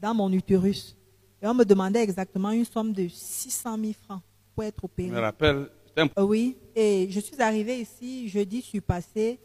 dans 0.00 0.14
mon 0.14 0.30
utérus. 0.32 0.96
Et 1.40 1.46
on 1.46 1.54
me 1.54 1.64
demandait 1.64 2.02
exactement 2.02 2.50
une 2.50 2.64
somme 2.64 2.92
de 2.92 3.08
600 3.08 3.78
000 3.80 3.92
francs 4.04 4.20
pour 4.54 4.64
être 4.64 4.80
Je 4.80 4.84
opéré. 4.84 5.08
me 5.10 5.20
rappelle, 5.20 5.70
un 5.96 6.06
Euh, 6.18 6.22
Oui, 6.24 6.56
et 6.76 7.06
je 7.10 7.20
suis 7.20 7.40
arrivée 7.40 7.80
ici 7.80 8.28
jeudi, 8.28 8.60
je 8.60 8.66
suis 8.66 8.80
passée. 8.80 9.38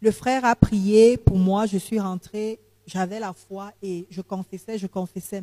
Le 0.00 0.10
frère 0.10 0.44
a 0.44 0.56
prié 0.56 1.16
pour 1.16 1.38
moi, 1.38 1.66
je 1.66 1.78
suis 1.78 2.00
rentrée, 2.00 2.58
j'avais 2.86 3.20
la 3.20 3.32
foi 3.32 3.72
et 3.82 4.06
je 4.10 4.22
confessais, 4.22 4.76
je 4.78 4.86
confessais. 4.86 5.42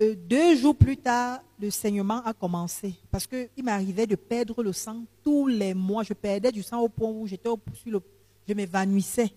Euh, 0.00 0.14
deux 0.14 0.56
jours 0.56 0.76
plus 0.76 0.96
tard, 0.96 1.40
le 1.60 1.70
saignement 1.70 2.22
a 2.24 2.32
commencé 2.32 2.94
parce 3.10 3.26
qu'il 3.26 3.64
m'arrivait 3.64 4.06
de 4.06 4.14
perdre 4.14 4.62
le 4.62 4.72
sang 4.72 5.02
tous 5.24 5.48
les 5.48 5.74
mois. 5.74 6.04
Je 6.04 6.12
perdais 6.12 6.52
du 6.52 6.62
sang 6.62 6.80
au 6.80 6.88
point 6.88 7.10
où 7.10 7.26
j'étais 7.26 7.48
le, 7.86 8.00
je 8.46 8.54
m'évanouissais. 8.54 9.32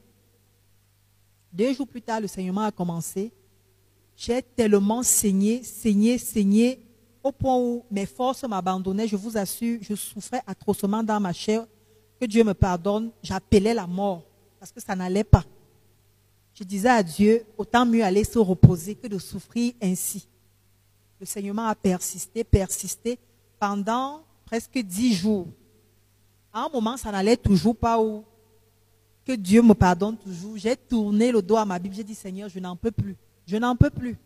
Deux 1.51 1.73
jours 1.73 1.87
plus 1.87 2.01
tard, 2.01 2.21
le 2.21 2.27
saignement 2.27 2.61
a 2.61 2.71
commencé. 2.71 3.31
J'ai 4.15 4.43
tellement 4.43 5.01
saigné, 5.01 5.63
saigné, 5.63 6.19
saigné, 6.19 6.79
au 7.23 7.31
point 7.31 7.57
où 7.57 7.83
mes 7.89 8.05
forces 8.05 8.43
m'abandonnaient. 8.43 9.07
Je 9.07 9.15
vous 9.15 9.35
assure, 9.35 9.79
je 9.81 9.95
souffrais 9.95 10.43
atrocement 10.45 11.01
dans 11.03 11.19
ma 11.19 11.33
chair. 11.33 11.65
Que 12.19 12.27
Dieu 12.27 12.43
me 12.43 12.53
pardonne. 12.53 13.09
J'appelais 13.23 13.73
la 13.73 13.87
mort 13.87 14.23
parce 14.59 14.71
que 14.71 14.79
ça 14.79 14.95
n'allait 14.95 15.23
pas. 15.23 15.43
Je 16.53 16.63
disais 16.63 16.89
à 16.89 17.01
Dieu, 17.01 17.43
autant 17.57 17.83
mieux 17.83 18.03
aller 18.03 18.23
se 18.23 18.37
reposer 18.37 18.93
que 18.93 19.07
de 19.07 19.17
souffrir 19.17 19.73
ainsi. 19.81 20.27
Le 21.21 21.27
saignement 21.27 21.67
a 21.67 21.75
persisté, 21.75 22.43
persisté 22.43 23.19
pendant 23.59 24.23
presque 24.43 24.79
dix 24.79 25.13
jours. 25.13 25.45
À 26.51 26.65
un 26.65 26.69
moment, 26.69 26.97
ça 26.97 27.11
n'allait 27.11 27.37
toujours 27.37 27.75
pas 27.75 28.01
où? 28.01 28.25
Que 29.23 29.33
Dieu 29.33 29.61
me 29.61 29.75
pardonne 29.75 30.17
toujours, 30.17 30.57
j'ai 30.57 30.75
tourné 30.75 31.31
le 31.31 31.43
dos 31.43 31.57
à 31.57 31.63
ma 31.63 31.77
Bible, 31.77 31.93
j'ai 31.93 32.03
dit 32.03 32.15
Seigneur, 32.15 32.49
je 32.49 32.59
n'en 32.59 32.75
peux 32.75 32.89
plus. 32.89 33.15
Je 33.45 33.55
n'en 33.57 33.75
peux 33.75 33.91
plus. 33.91 34.17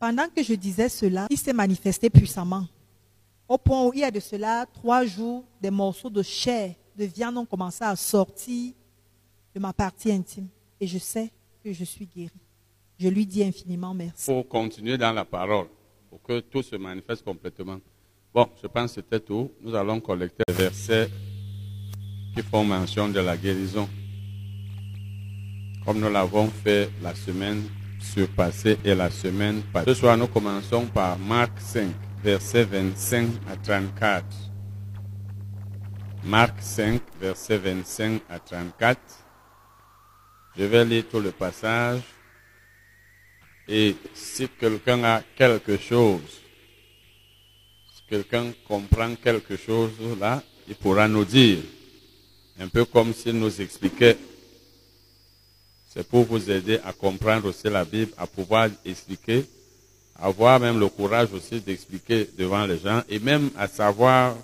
Pendant 0.00 0.26
que 0.34 0.42
je 0.42 0.54
disais 0.54 0.88
cela, 0.88 1.26
il 1.28 1.36
s'est 1.36 1.52
manifesté 1.52 2.08
puissamment. 2.08 2.66
Au 3.46 3.58
point 3.58 3.84
où 3.84 3.92
il 3.92 4.00
y 4.00 4.04
a 4.04 4.10
de 4.10 4.18
cela 4.18 4.64
trois 4.72 5.04
jours, 5.04 5.44
des 5.60 5.70
morceaux 5.70 6.08
de 6.08 6.22
chair, 6.22 6.74
de 6.96 7.04
viande 7.04 7.36
ont 7.36 7.44
commencé 7.44 7.84
à 7.84 7.94
sortir 7.96 8.72
de 9.54 9.60
ma 9.60 9.74
partie 9.74 10.10
intime. 10.10 10.48
Et 10.80 10.86
je 10.86 10.96
sais 10.96 11.30
que 11.62 11.70
je 11.70 11.84
suis 11.84 12.06
guéri. 12.06 12.30
Je 12.98 13.08
lui 13.08 13.26
dis 13.26 13.44
infiniment 13.44 13.92
merci. 13.92 14.24
faut 14.24 14.42
continuer 14.42 14.96
dans 14.96 15.12
la 15.12 15.26
parole 15.26 15.66
pour 16.12 16.20
que 16.20 16.40
tout 16.40 16.62
se 16.62 16.76
manifeste 16.76 17.24
complètement. 17.24 17.80
Bon, 18.34 18.46
je 18.62 18.66
pense 18.66 18.90
que 18.90 19.00
c'était 19.00 19.18
tout. 19.18 19.50
Nous 19.62 19.74
allons 19.74 19.98
collecter 19.98 20.42
les 20.46 20.52
versets 20.52 21.08
qui 22.34 22.42
font 22.42 22.64
mention 22.64 23.08
de 23.08 23.18
la 23.20 23.34
guérison. 23.34 23.88
Comme 25.86 26.00
nous 26.00 26.10
l'avons 26.10 26.48
fait 26.48 26.90
la 27.02 27.14
semaine 27.14 27.62
surpassée 27.98 28.76
et 28.84 28.94
la 28.94 29.08
semaine 29.08 29.62
passée. 29.72 29.94
Ce 29.94 30.00
soir, 30.00 30.18
nous 30.18 30.26
commençons 30.26 30.84
par 30.84 31.18
Marc 31.18 31.58
5, 31.58 31.88
versets 32.22 32.64
25 32.64 33.28
à 33.50 33.56
34. 33.56 34.26
Marc 36.24 36.60
5, 36.60 37.00
versets 37.22 37.56
25 37.56 38.20
à 38.28 38.38
34. 38.38 39.00
Je 40.58 40.64
vais 40.64 40.84
lire 40.84 41.04
tout 41.10 41.20
le 41.20 41.30
passage. 41.30 42.02
Et 43.68 43.94
si 44.14 44.48
quelqu'un 44.58 45.04
a 45.04 45.22
quelque 45.36 45.76
chose, 45.76 46.20
si 47.94 48.02
quelqu'un 48.08 48.52
comprend 48.66 49.14
quelque 49.14 49.56
chose 49.56 49.92
là, 50.18 50.42
il 50.68 50.74
pourra 50.74 51.08
nous 51.08 51.24
dire. 51.24 51.58
Un 52.58 52.68
peu 52.68 52.84
comme 52.84 53.14
s'il 53.14 53.38
nous 53.38 53.60
expliquait. 53.60 54.16
C'est 55.88 56.06
pour 56.06 56.24
vous 56.24 56.50
aider 56.50 56.78
à 56.84 56.92
comprendre 56.92 57.48
aussi 57.48 57.68
la 57.68 57.84
Bible, 57.84 58.12
à 58.16 58.26
pouvoir 58.26 58.68
expliquer, 58.84 59.44
avoir 60.16 60.58
même 60.60 60.78
le 60.78 60.88
courage 60.88 61.32
aussi 61.32 61.60
d'expliquer 61.60 62.28
devant 62.36 62.64
les 62.66 62.78
gens 62.78 63.02
et 63.08 63.18
même 63.18 63.50
à 63.56 63.68
savoir 63.68 64.36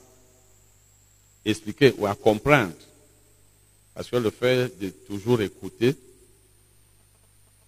expliquer 1.44 1.94
ou 1.96 2.06
à 2.06 2.14
comprendre. 2.14 2.72
Parce 3.94 4.10
que 4.10 4.16
le 4.16 4.30
fait 4.30 4.78
de 4.78 4.90
toujours 4.90 5.40
écouter, 5.40 5.94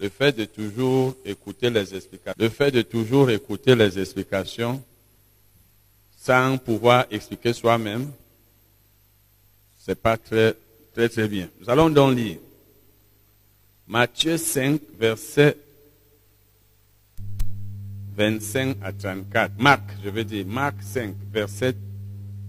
le 0.00 0.08
fait 0.08 0.32
de 0.32 0.44
toujours 0.46 1.14
écouter 1.24 1.68
les 1.68 1.94
explications, 1.94 2.34
le 2.38 2.48
fait 2.48 2.70
de 2.70 2.82
toujours 2.82 3.30
écouter 3.30 3.74
les 3.74 3.98
explications 3.98 4.82
sans 6.16 6.56
pouvoir 6.58 7.06
expliquer 7.10 7.52
soi-même, 7.52 8.10
c'est 9.78 10.00
pas 10.00 10.16
très, 10.16 10.54
très, 10.94 11.08
très 11.08 11.28
bien. 11.28 11.48
Nous 11.60 11.68
allons 11.68 11.90
donc 11.90 12.16
lire 12.16 12.38
Matthieu 13.86 14.38
5, 14.38 14.80
verset 14.98 15.56
25 18.16 18.76
à 18.82 18.92
34. 18.92 19.52
Marc, 19.58 19.82
je 20.04 20.10
veux 20.10 20.24
dire, 20.24 20.46
Marc 20.46 20.76
5, 20.82 21.14
verset 21.32 21.74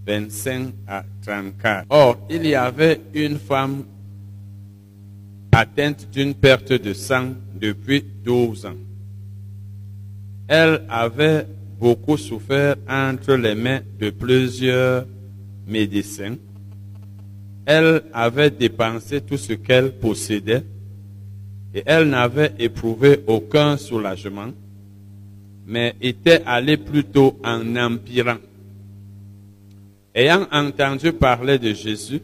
25 0.06 0.74
à 0.88 1.04
34. 1.26 1.86
Or, 1.90 2.18
il 2.30 2.46
y 2.46 2.56
avait 2.56 3.02
une 3.14 3.40
femme 3.40 3.86
atteinte 5.52 6.08
d'une 6.12 6.34
perte 6.34 6.74
de 6.74 6.94
sang 6.94 7.34
depuis 7.60 8.04
12 8.24 8.66
ans. 8.66 8.76
Elle 10.48 10.84
avait 10.90 11.46
beaucoup 11.80 12.18
souffert 12.18 12.76
entre 12.88 13.34
les 13.36 13.56
mains 13.56 13.82
de 14.00 14.10
plusieurs 14.10 15.06
médecins. 15.68 16.36
Elle 17.66 18.04
avait 18.14 18.50
dépensé 18.50 19.22
tout 19.22 19.38
ce 19.38 19.54
qu'elle 19.54 19.94
possédait 19.94 20.64
et 21.74 21.84
elle 21.86 22.10
n'avait 22.10 22.54
éprouvé 22.60 23.22
aucun 23.28 23.78
soulagement, 23.78 24.52
mais 25.66 25.96
était 26.02 26.42
allée 26.46 26.78
plutôt 26.78 27.40
en 27.44 27.76
empirant. 27.76 28.38
Ayant 30.14 30.46
entendu 30.52 31.14
parler 31.14 31.58
de 31.58 31.74
Jésus, 31.74 32.22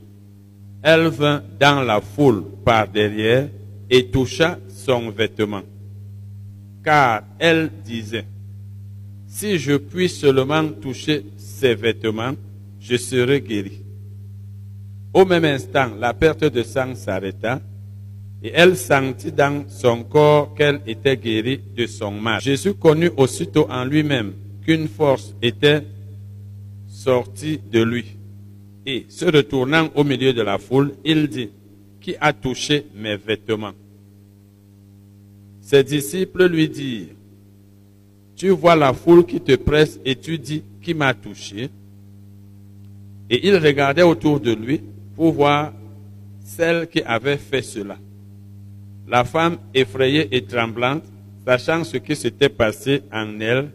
elle 0.82 1.08
vint 1.08 1.44
dans 1.60 1.82
la 1.82 2.02
foule 2.02 2.44
par 2.64 2.88
derrière 2.88 3.50
et 3.90 4.08
toucha 4.08 4.58
son 4.68 5.10
vêtement. 5.10 5.64
Car 6.84 7.24
elle 7.40 7.70
disait, 7.84 8.26
si 9.28 9.58
je 9.58 9.74
puis 9.74 10.10
seulement 10.10 10.68
toucher 10.70 11.26
ses 11.38 11.76
vêtements, 11.76 12.34
je 12.80 12.96
serai 12.98 13.42
guéri. 13.42 13.82
Au 15.14 15.26
même 15.26 15.46
instant, 15.46 15.92
la 16.00 16.14
perte 16.14 16.46
de 16.46 16.64
sang 16.64 16.96
s'arrêta 16.96 17.60
et 18.42 18.52
elle 18.54 18.78
sentit 18.78 19.32
dans 19.32 19.66
son 19.68 20.04
corps 20.04 20.54
qu'elle 20.54 20.82
était 20.86 21.18
guérie 21.18 21.62
de 21.76 21.86
son 21.88 22.12
mal. 22.12 22.42
Jésus 22.42 22.76
connut 22.76 23.12
aussitôt 23.18 23.68
en 23.70 23.84
lui-même 23.84 24.34
qu'une 24.64 24.88
force 24.88 25.36
était 25.42 25.84
sortie 26.88 27.60
de 27.72 27.82
lui. 27.82 28.17
Et 28.90 29.06
se 29.10 29.26
retournant 29.26 29.90
au 29.96 30.06
milieu 30.06 30.32
de 30.32 30.42
la 30.42 30.58
foule, 30.58 30.94
il 31.03 31.28
dit, 31.28 31.50
Qui 32.00 32.16
a 32.22 32.32
touché 32.32 32.86
mes 32.96 33.18
vêtements? 33.18 33.74
Ses 35.60 35.84
disciples 35.84 36.48
lui 36.48 36.70
dirent, 36.70 37.10
Tu 38.38 38.48
vois 38.48 38.78
la 38.78 38.94
foule 38.94 39.26
qui 39.26 39.42
te 39.42 39.58
presse 39.58 40.00
et 40.06 40.16
tu 40.16 40.40
dis, 40.40 40.64
Qui 40.82 40.94
m'a 40.94 41.14
touché? 41.14 41.70
Et 43.30 43.46
il 43.46 43.58
regardait 43.58 44.03
autour 44.03 44.40
de 44.40 44.53
lui 44.53 44.82
pour 45.18 45.34
voir 45.34 45.74
celle 46.46 46.88
qui 46.88 47.02
avait 47.02 47.36
fait 47.36 47.62
cela. 47.62 47.98
La 49.06 49.26
femme, 49.26 49.58
effrayée 49.74 50.30
et 50.32 50.46
tremblante, 50.46 51.03
sachant 51.46 51.84
ce 51.84 51.98
qui 51.98 52.16
s'était 52.16 52.48
passé 52.48 53.03
en 53.12 53.38
elle, 53.42 53.70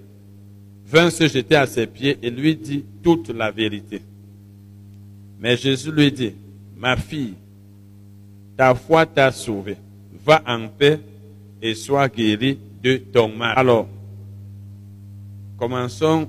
vint 0.87 1.11
se 1.11 1.29
jeter 1.29 1.57
à 1.57 1.67
ses 1.67 1.87
pieds 1.87 2.17
et 2.23 2.31
lui 2.31 2.57
dit 2.57 2.83
toute 3.03 3.29
la 3.29 3.51
vérité. 3.51 4.01
Mais 5.43 5.57
Jésus 5.57 5.91
lui 5.91 6.13
dit, 6.13 6.35
ma 6.77 6.97
fille, 6.97 7.35
ta 8.57 8.77
foi 8.77 9.05
t'a 9.05 9.33
sauvée. 9.33 9.77
Va 10.25 10.41
en 10.47 10.69
paix 10.69 11.01
et 11.61 11.75
sois 11.75 12.09
guérie 12.09 12.57
de 12.81 12.99
ton 13.13 13.27
mal. 13.27 13.55
Alors, 13.59 13.89
commençons, 15.59 16.29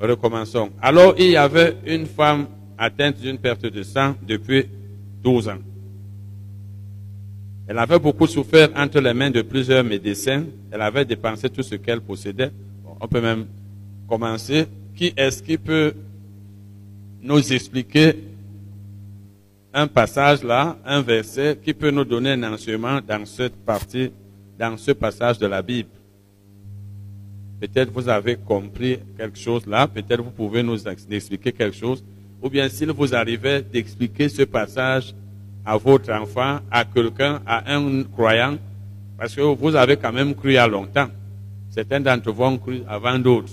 recommençons. 0.00 0.70
Alors, 0.80 1.16
il 1.18 1.30
y 1.30 1.36
avait 1.36 1.76
une 1.86 2.06
femme 2.06 2.46
atteinte 2.78 3.20
d'une 3.20 3.38
perte 3.38 3.66
de 3.66 3.82
sang 3.82 4.14
depuis 4.22 4.66
12 5.24 5.48
ans. 5.48 5.58
Elle 7.66 7.78
avait 7.78 7.98
beaucoup 7.98 8.28
souffert 8.28 8.68
entre 8.76 9.00
les 9.00 9.12
mains 9.12 9.30
de 9.30 9.42
plusieurs 9.42 9.82
médecins. 9.82 10.44
Elle 10.70 10.82
avait 10.82 11.04
dépensé 11.04 11.50
tout 11.50 11.64
ce 11.64 11.74
qu'elle 11.74 12.00
possédait. 12.00 12.52
On 13.00 13.08
peut 13.08 13.20
même 13.20 13.46
commencer. 14.08 14.66
Qui 14.94 15.12
est-ce 15.16 15.42
qui 15.42 15.58
peut 15.58 15.94
nous 17.22 17.52
expliquer 17.52 18.31
un 19.74 19.86
passage 19.86 20.42
là, 20.42 20.76
un 20.84 21.00
verset 21.00 21.58
qui 21.62 21.72
peut 21.72 21.90
nous 21.90 22.04
donner 22.04 22.32
un 22.32 22.52
enseignement 22.52 23.00
dans 23.06 23.24
cette 23.24 23.56
partie, 23.64 24.12
dans 24.58 24.76
ce 24.76 24.92
passage 24.92 25.38
de 25.38 25.46
la 25.46 25.62
Bible 25.62 25.88
Peut-être 27.62 27.92
vous 27.92 28.08
avez 28.08 28.34
compris 28.34 28.98
quelque 29.16 29.38
chose 29.38 29.64
là, 29.66 29.86
peut-être 29.86 30.20
vous 30.20 30.32
pouvez 30.32 30.64
nous 30.64 30.76
expliquer 30.88 31.52
quelque 31.52 31.76
chose. 31.76 32.02
Ou 32.42 32.50
bien 32.50 32.68
s'il 32.68 32.90
vous 32.90 33.14
arrivait 33.14 33.62
d'expliquer 33.62 34.28
ce 34.28 34.42
passage 34.42 35.14
à 35.64 35.76
votre 35.76 36.12
enfant, 36.12 36.58
à 36.72 36.84
quelqu'un, 36.84 37.40
à 37.46 37.72
un 37.72 38.02
croyant, 38.02 38.56
parce 39.16 39.36
que 39.36 39.42
vous 39.42 39.76
avez 39.76 39.96
quand 39.96 40.12
même 40.12 40.34
cru 40.34 40.50
il 40.50 40.54
y 40.54 40.58
a 40.58 40.66
longtemps. 40.66 41.06
Certains 41.70 42.00
d'entre 42.00 42.32
vous 42.32 42.42
ont 42.42 42.58
cru 42.58 42.82
avant 42.88 43.16
d'autres. 43.16 43.52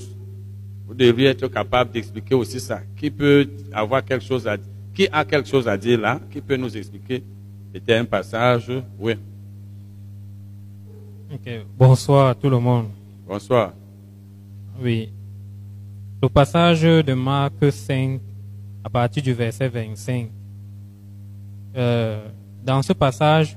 Vous 0.88 0.96
devriez 0.96 1.28
être 1.28 1.48
capable 1.48 1.92
d'expliquer 1.92 2.34
aussi 2.34 2.60
ça. 2.60 2.82
Qui 2.98 3.12
peut 3.12 3.48
avoir 3.72 4.04
quelque 4.04 4.26
chose 4.26 4.48
à 4.48 4.58
dire 4.58 4.66
Qui 5.00 5.08
a 5.14 5.24
quelque 5.24 5.48
chose 5.48 5.66
à 5.66 5.78
dire 5.78 5.98
là 5.98 6.20
Qui 6.30 6.42
peut 6.42 6.58
nous 6.58 6.76
expliquer? 6.76 7.24
C'était 7.74 7.96
un 7.96 8.04
passage, 8.04 8.70
oui. 9.00 9.14
Bonsoir 11.78 12.28
à 12.28 12.36
tout 12.36 12.50
le 12.50 12.60
monde. 12.60 12.88
Bonsoir. 13.26 13.72
Oui. 14.78 15.10
Le 16.22 16.28
passage 16.28 16.82
de 16.82 17.14
Marc 17.14 17.72
5, 17.72 18.20
à 18.84 18.90
partir 18.90 19.24
du 19.24 19.32
verset 19.32 19.70
25. 19.70 20.30
Euh, 21.78 22.28
dans 22.62 22.82
ce 22.82 22.92
passage, 22.92 23.56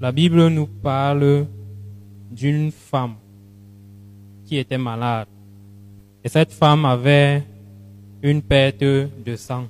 la 0.00 0.10
Bible 0.10 0.48
nous 0.48 0.66
parle 0.66 1.46
d'une 2.28 2.72
femme 2.72 3.14
qui 4.46 4.56
était 4.56 4.78
malade. 4.78 5.28
Et 6.24 6.28
cette 6.28 6.50
femme 6.50 6.86
avait 6.86 7.44
une 8.20 8.42
perte 8.42 8.80
de 8.80 9.36
sang. 9.36 9.68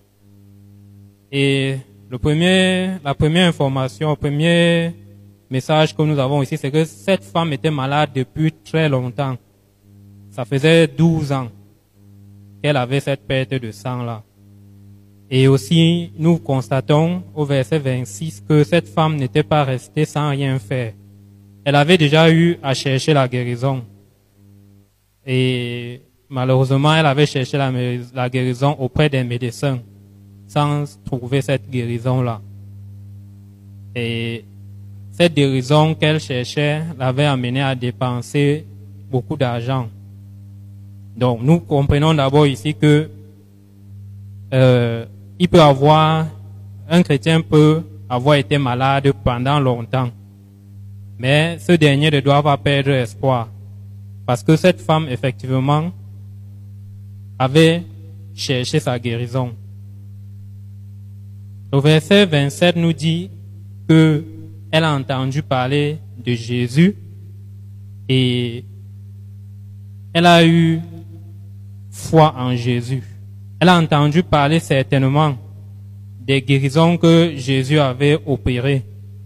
Et 1.34 1.78
la 2.10 2.18
première 2.18 3.48
information, 3.48 4.10
le 4.10 4.16
premier 4.16 4.92
message 5.48 5.96
que 5.96 6.02
nous 6.02 6.18
avons 6.18 6.42
ici, 6.42 6.58
c'est 6.58 6.70
que 6.70 6.84
cette 6.84 7.24
femme 7.24 7.54
était 7.54 7.70
malade 7.70 8.10
depuis 8.14 8.52
très 8.52 8.86
longtemps. 8.86 9.38
Ça 10.30 10.44
faisait 10.44 10.86
12 10.86 11.32
ans 11.32 11.48
qu'elle 12.62 12.76
avait 12.76 13.00
cette 13.00 13.26
perte 13.26 13.54
de 13.54 13.70
sang-là. 13.70 14.22
Et 15.30 15.48
aussi, 15.48 16.12
nous 16.18 16.36
constatons 16.36 17.22
au 17.34 17.46
verset 17.46 17.78
26 17.78 18.44
que 18.46 18.62
cette 18.62 18.88
femme 18.88 19.16
n'était 19.16 19.42
pas 19.42 19.64
restée 19.64 20.04
sans 20.04 20.28
rien 20.28 20.58
faire. 20.58 20.92
Elle 21.64 21.76
avait 21.76 21.96
déjà 21.96 22.30
eu 22.30 22.58
à 22.62 22.74
chercher 22.74 23.14
la 23.14 23.26
guérison. 23.26 23.82
Et 25.26 26.02
malheureusement, 26.28 26.94
elle 26.94 27.06
avait 27.06 27.24
cherché 27.24 27.56
la, 27.56 27.72
la 28.14 28.28
guérison 28.28 28.76
auprès 28.78 29.08
des 29.08 29.24
médecins 29.24 29.78
sans 30.52 30.84
trouver 31.04 31.40
cette 31.40 31.70
guérison-là. 31.70 32.40
Et 33.94 34.44
cette 35.12 35.34
guérison 35.34 35.94
qu'elle 35.94 36.20
cherchait 36.20 36.82
l'avait 36.98 37.24
amenée 37.24 37.62
à 37.62 37.74
dépenser 37.74 38.66
beaucoup 39.10 39.36
d'argent. 39.36 39.88
Donc, 41.16 41.40
nous 41.42 41.60
comprenons 41.60 42.12
d'abord 42.12 42.46
ici 42.46 42.74
que 42.74 43.08
euh, 44.52 45.06
il 45.38 45.48
peut 45.48 45.60
avoir, 45.60 46.26
un 46.88 47.02
chrétien 47.02 47.40
peut 47.40 47.82
avoir 48.08 48.36
été 48.36 48.58
malade 48.58 49.10
pendant 49.24 49.58
longtemps, 49.58 50.10
mais 51.18 51.58
ce 51.58 51.72
dernier 51.72 52.10
ne 52.10 52.20
doit 52.20 52.42
pas 52.42 52.58
perdre 52.58 52.90
espoir, 52.90 53.48
parce 54.26 54.42
que 54.42 54.56
cette 54.56 54.80
femme, 54.80 55.06
effectivement, 55.08 55.90
avait 57.38 57.82
cherché 58.34 58.80
sa 58.80 58.98
guérison. 58.98 59.52
Le 61.72 61.80
verset 61.80 62.26
27 62.26 62.76
nous 62.76 62.92
dit 62.92 63.30
que 63.88 64.22
elle 64.70 64.84
a 64.84 64.94
entendu 64.94 65.42
parler 65.42 65.96
de 66.22 66.34
Jésus 66.34 66.94
et 68.08 68.64
elle 70.12 70.26
a 70.26 70.46
eu 70.46 70.80
foi 71.90 72.34
en 72.36 72.54
Jésus. 72.54 73.02
Elle 73.58 73.70
a 73.70 73.78
entendu 73.78 74.22
parler 74.22 74.60
certainement 74.60 75.34
des 76.20 76.42
guérisons 76.42 76.98
que 76.98 77.32
Jésus 77.36 77.78
avait 77.78 78.18
opérées, 78.26 78.82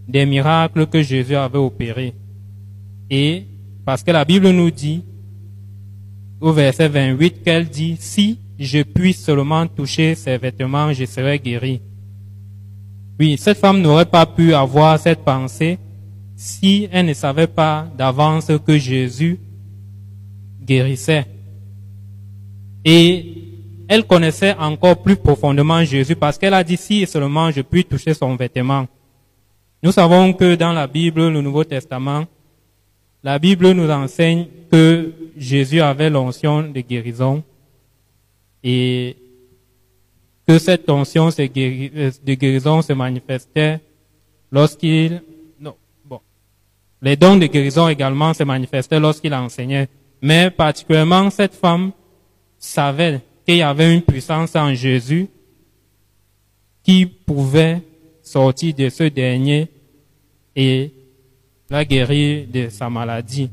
des 0.07 0.25
miracles 0.25 0.87
que 0.87 1.01
Jésus 1.01 1.35
avait 1.35 1.57
opérés. 1.57 2.13
Et 3.09 3.43
parce 3.85 4.03
que 4.03 4.11
la 4.11 4.23
Bible 4.23 4.51
nous 4.51 4.71
dit 4.71 5.03
au 6.39 6.53
verset 6.53 6.87
28 6.87 7.43
qu'elle 7.43 7.67
dit, 7.67 7.97
si 7.99 8.39
je 8.57 8.83
puis 8.83 9.11
seulement 9.11 9.67
toucher 9.67 10.15
ses 10.15 10.37
vêtements, 10.37 10.93
je 10.93 11.03
serai 11.03 11.39
guéri. 11.39 11.81
Oui, 13.19 13.37
cette 13.37 13.57
femme 13.57 13.81
n'aurait 13.81 14.05
pas 14.05 14.25
pu 14.25 14.53
avoir 14.53 14.99
cette 14.99 15.23
pensée 15.23 15.79
si 16.35 16.87
elle 16.91 17.07
ne 17.07 17.13
savait 17.13 17.47
pas 17.47 17.87
d'avance 17.97 18.51
que 18.65 18.77
Jésus 18.77 19.39
guérissait. 20.61 21.25
Et 22.85 23.33
elle 23.87 24.05
connaissait 24.05 24.53
encore 24.59 25.01
plus 25.01 25.15
profondément 25.15 25.83
Jésus 25.83 26.15
parce 26.15 26.37
qu'elle 26.37 26.53
a 26.53 26.63
dit 26.63 26.77
si 26.77 27.07
seulement 27.07 27.49
je 27.49 27.61
puis 27.61 27.85
toucher 27.85 28.13
son 28.13 28.35
vêtement. 28.35 28.85
Nous 29.81 29.91
savons 29.91 30.33
que 30.33 30.55
dans 30.55 30.73
la 30.73 30.85
Bible, 30.85 31.27
le 31.29 31.41
Nouveau 31.41 31.63
Testament, 31.63 32.25
la 33.23 33.39
Bible 33.39 33.71
nous 33.71 33.89
enseigne 33.89 34.45
que 34.71 35.11
Jésus 35.35 35.81
avait 35.81 36.09
l'onction 36.09 36.63
de 36.63 36.81
guérison 36.81 37.43
et 38.63 39.15
que 40.47 40.57
cette 40.59 40.89
onction 40.89 41.27
euh, 41.27 42.11
de 42.23 42.33
guérison 42.33 42.81
se 42.81 42.93
manifestait 42.93 43.81
lorsqu'il, 44.49 45.21
non, 45.59 45.75
bon, 46.05 46.21
les 47.01 47.17
dons 47.17 47.35
de 47.35 47.47
guérison 47.47 47.89
également 47.89 48.33
se 48.33 48.43
manifestaient 48.43 48.99
lorsqu'il 48.99 49.33
enseignait. 49.33 49.89
Mais 50.21 50.49
particulièrement, 50.49 51.29
cette 51.29 51.53
femme 51.53 51.91
savait 52.57 53.19
qu'il 53.45 53.57
y 53.57 53.61
avait 53.61 53.93
une 53.93 54.01
puissance 54.01 54.55
en 54.55 54.73
Jésus 54.73 55.27
qui 56.81 57.05
pouvait 57.05 57.81
sortir 58.23 58.73
de 58.73 58.87
ce 58.87 59.03
dernier 59.03 59.67
et 60.55 60.93
la 61.69 61.83
guérir 61.83 62.47
de 62.47 62.69
sa 62.69 62.89
maladie. 62.89 63.49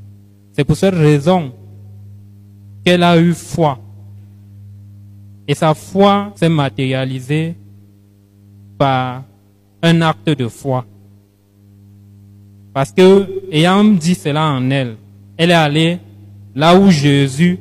C'est 0.52 0.64
pour 0.64 0.76
cette 0.76 0.94
raison 0.94 1.52
qu'elle 2.84 3.02
a 3.02 3.18
eu 3.18 3.34
foi 3.34 3.83
et 5.46 5.54
sa 5.54 5.74
foi 5.74 6.32
s'est 6.36 6.48
matérialisée 6.48 7.54
par 8.78 9.24
un 9.82 10.00
acte 10.00 10.30
de 10.30 10.48
foi. 10.48 10.84
Parce 12.72 12.90
que, 12.90 13.28
ayant 13.52 13.84
dit 13.84 14.14
cela 14.14 14.46
en 14.46 14.70
elle, 14.70 14.96
elle 15.36 15.50
est 15.50 15.54
allée 15.54 15.98
là 16.54 16.74
où 16.74 16.90
Jésus 16.90 17.58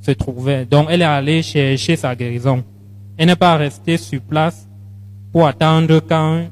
se 0.00 0.12
trouvait. 0.12 0.64
Donc, 0.66 0.88
elle 0.90 1.02
est 1.02 1.04
allée 1.04 1.42
chercher 1.42 1.96
sa 1.96 2.14
guérison. 2.14 2.62
Elle 3.16 3.26
n'est 3.26 3.36
pas 3.36 3.56
restée 3.56 3.96
sur 3.96 4.20
place 4.20 4.68
pour 5.32 5.46
attendre 5.46 6.00
quand 6.06 6.44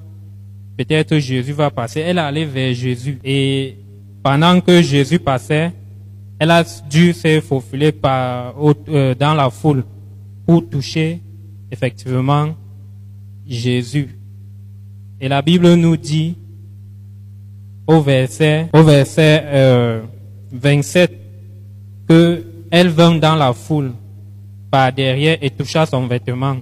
peut-être 0.77 1.19
Jésus 1.19 1.53
va 1.53 1.71
passer. 1.71 2.01
Elle 2.01 2.19
est 2.19 2.23
allée 2.23 2.45
vers 2.45 2.75
Jésus. 2.75 3.19
Et 3.23 3.77
pendant 4.23 4.61
que 4.61 4.83
Jésus 4.83 5.19
passait, 5.19 5.73
elle 6.39 6.51
a 6.51 6.65
dû 6.89 7.13
se 7.13 7.41
faufiler 7.41 7.93
par, 7.93 8.55
euh, 8.89 9.15
dans 9.15 9.35
la 9.35 9.51
foule 9.51 9.85
pour 10.49 10.67
toucher 10.67 11.21
effectivement 11.71 12.55
Jésus. 13.47 14.19
Et 15.21 15.29
la 15.29 15.43
Bible 15.43 15.75
nous 15.75 15.99
dit 15.99 16.39
au 17.87 18.01
verset, 18.01 18.71
au 18.73 18.83
verset 18.83 19.43
euh, 19.45 20.03
27 20.51 21.13
que 22.09 22.47
elle 22.71 22.89
vint 22.89 23.17
dans 23.17 23.37
la 23.37 23.53
foule 23.53 23.93
par 24.71 24.91
derrière 24.91 25.37
et 25.43 25.51
toucha 25.51 25.85
son 25.85 26.07
vêtement. 26.07 26.57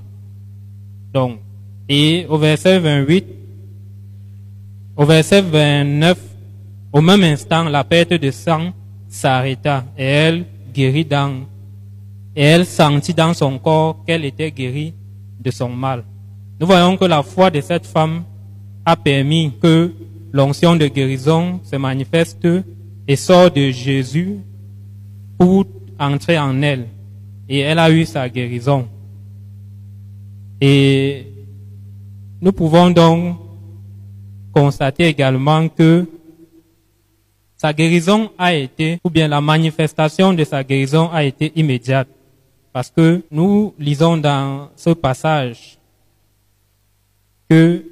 Donc, 1.15 1.39
et 1.89 2.27
au 2.29 2.39
verset 2.39 2.81
28, 2.81 3.25
au 4.97 5.05
verset 5.05 5.43
29, 5.43 6.19
au 6.93 7.01
même 7.01 7.23
instant, 7.23 7.63
la 7.69 7.85
perte 7.85 8.15
de 8.15 8.33
sang 8.33 8.73
s'arrêta 9.09 9.85
et 9.97 10.05
elle 10.05 10.45
guérit 10.75 11.05
dans 11.05 11.47
et 12.37 12.43
elle 12.43 12.67
sentit 12.67 13.15
dans 13.15 13.33
son 13.33 13.59
corps 13.59 14.05
qu'elle 14.07 14.27
était 14.27 14.51
guérie 14.51 14.93
de 15.41 15.51
son 15.51 15.71
mal. 15.71 16.05
Nous 16.61 16.67
voyons 16.67 16.97
que 16.99 17.07
la 17.07 17.23
foi 17.23 17.51
de 17.51 17.63
cette 17.63 17.87
femme 17.87 18.25
a 18.85 18.95
permis 18.95 19.53
que 19.61 19.93
l'onction 20.33 20.77
de 20.77 20.87
guérison 20.87 21.61
se 21.65 21.77
manifeste 21.77 22.47
et 23.09 23.17
sort 23.17 23.51
de 23.51 23.71
Jésus 23.71 24.39
pour 25.39 25.65
entrer 25.99 26.39
en 26.39 26.61
elle. 26.61 26.87
Et 27.49 27.61
elle 27.61 27.79
a 27.79 27.91
eu 27.91 28.05
sa 28.05 28.29
guérison. 28.29 28.87
Et 30.61 31.27
nous 32.43 32.53
pouvons 32.53 32.91
donc 32.91 33.37
constater 34.53 35.05
également 35.05 35.69
que 35.69 36.07
sa 37.57 37.73
guérison 37.73 38.31
a 38.37 38.55
été, 38.55 38.99
ou 39.03 39.09
bien 39.09 39.29
la 39.29 39.41
manifestation 39.41 40.35
de 40.35 40.45
sa 40.45 40.63
guérison 40.63 41.09
a 41.11 41.25
été 41.25 41.53
immédiate. 41.57 42.09
Parce 42.77 42.91
que 42.91 43.23
nous 43.31 43.73
lisons 43.79 44.19
dans 44.19 44.69
ce 44.77 44.91
passage 44.91 45.79
que 47.49 47.83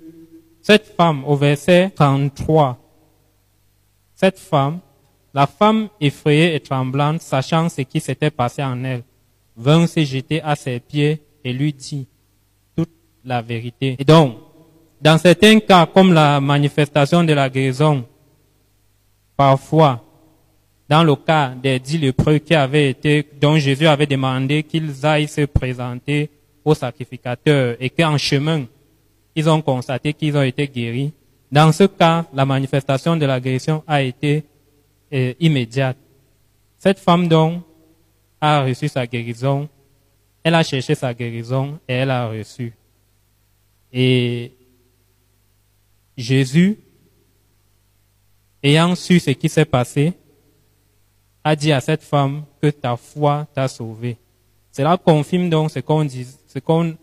cette 0.60 0.94
femme, 0.94 1.24
au 1.24 1.36
verset 1.36 1.90
33, 1.96 2.76
cette 4.14 4.38
femme, 4.38 4.80
la 5.32 5.46
femme 5.46 5.88
effrayée 5.98 6.54
et 6.54 6.60
tremblante, 6.60 7.22
sachant 7.22 7.70
ce 7.70 7.80
qui 7.80 7.98
s'était 7.98 8.30
passé 8.30 8.62
en 8.62 8.84
elle, 8.84 9.04
vint 9.56 9.86
se 9.86 10.04
jeter 10.04 10.42
à 10.42 10.54
ses 10.54 10.80
pieds 10.80 11.22
et 11.42 11.54
lui 11.54 11.72
dit 11.72 12.06
toute 12.76 12.92
la 13.24 13.40
vérité. 13.40 13.96
Et 13.98 14.04
donc, 14.04 14.36
dans 15.00 15.16
certains 15.16 15.60
cas, 15.60 15.86
comme 15.86 16.12
la 16.12 16.42
manifestation 16.42 17.24
de 17.24 17.32
la 17.32 17.48
guérison, 17.48 18.04
parfois, 19.34 20.03
dans 20.88 21.02
le 21.02 21.16
cas 21.16 21.50
des 21.50 21.78
dix 21.78 21.98
lépreux 21.98 22.38
qui 22.38 22.54
avaient 22.54 22.90
été, 22.90 23.26
dont 23.40 23.56
Jésus 23.56 23.86
avait 23.86 24.06
demandé 24.06 24.62
qu'ils 24.62 25.04
aillent 25.04 25.28
se 25.28 25.46
présenter 25.46 26.30
au 26.64 26.74
sacrificateur 26.74 27.76
et 27.80 27.90
qu'en 27.90 28.18
chemin, 28.18 28.66
ils 29.34 29.48
ont 29.48 29.62
constaté 29.62 30.12
qu'ils 30.12 30.36
ont 30.36 30.42
été 30.42 30.68
guéris. 30.68 31.12
Dans 31.50 31.72
ce 31.72 31.84
cas, 31.84 32.26
la 32.32 32.44
manifestation 32.44 33.16
de 33.16 33.26
la 33.26 33.40
guérison 33.40 33.82
a 33.86 34.02
été 34.02 34.44
euh, 35.12 35.32
immédiate. 35.40 35.96
Cette 36.78 36.98
femme 36.98 37.28
donc 37.28 37.62
a 38.40 38.64
reçu 38.64 38.88
sa 38.88 39.06
guérison, 39.06 39.68
elle 40.42 40.54
a 40.54 40.62
cherché 40.62 40.94
sa 40.94 41.14
guérison 41.14 41.78
et 41.88 41.94
elle 41.94 42.10
a 42.10 42.28
reçu. 42.28 42.74
Et 43.92 44.52
Jésus, 46.16 46.78
ayant 48.62 48.94
su 48.94 49.18
ce 49.18 49.30
qui 49.30 49.48
s'est 49.48 49.64
passé, 49.64 50.12
a 51.44 51.54
dit 51.54 51.72
à 51.72 51.80
cette 51.80 52.02
femme 52.02 52.42
que 52.60 52.70
ta 52.70 52.96
foi 52.96 53.46
t'a 53.54 53.68
sauvée. 53.68 54.16
Cela 54.72 54.96
confirme 54.96 55.50
donc 55.50 55.70
ce 55.70 55.78
qu'on 56.58 56.94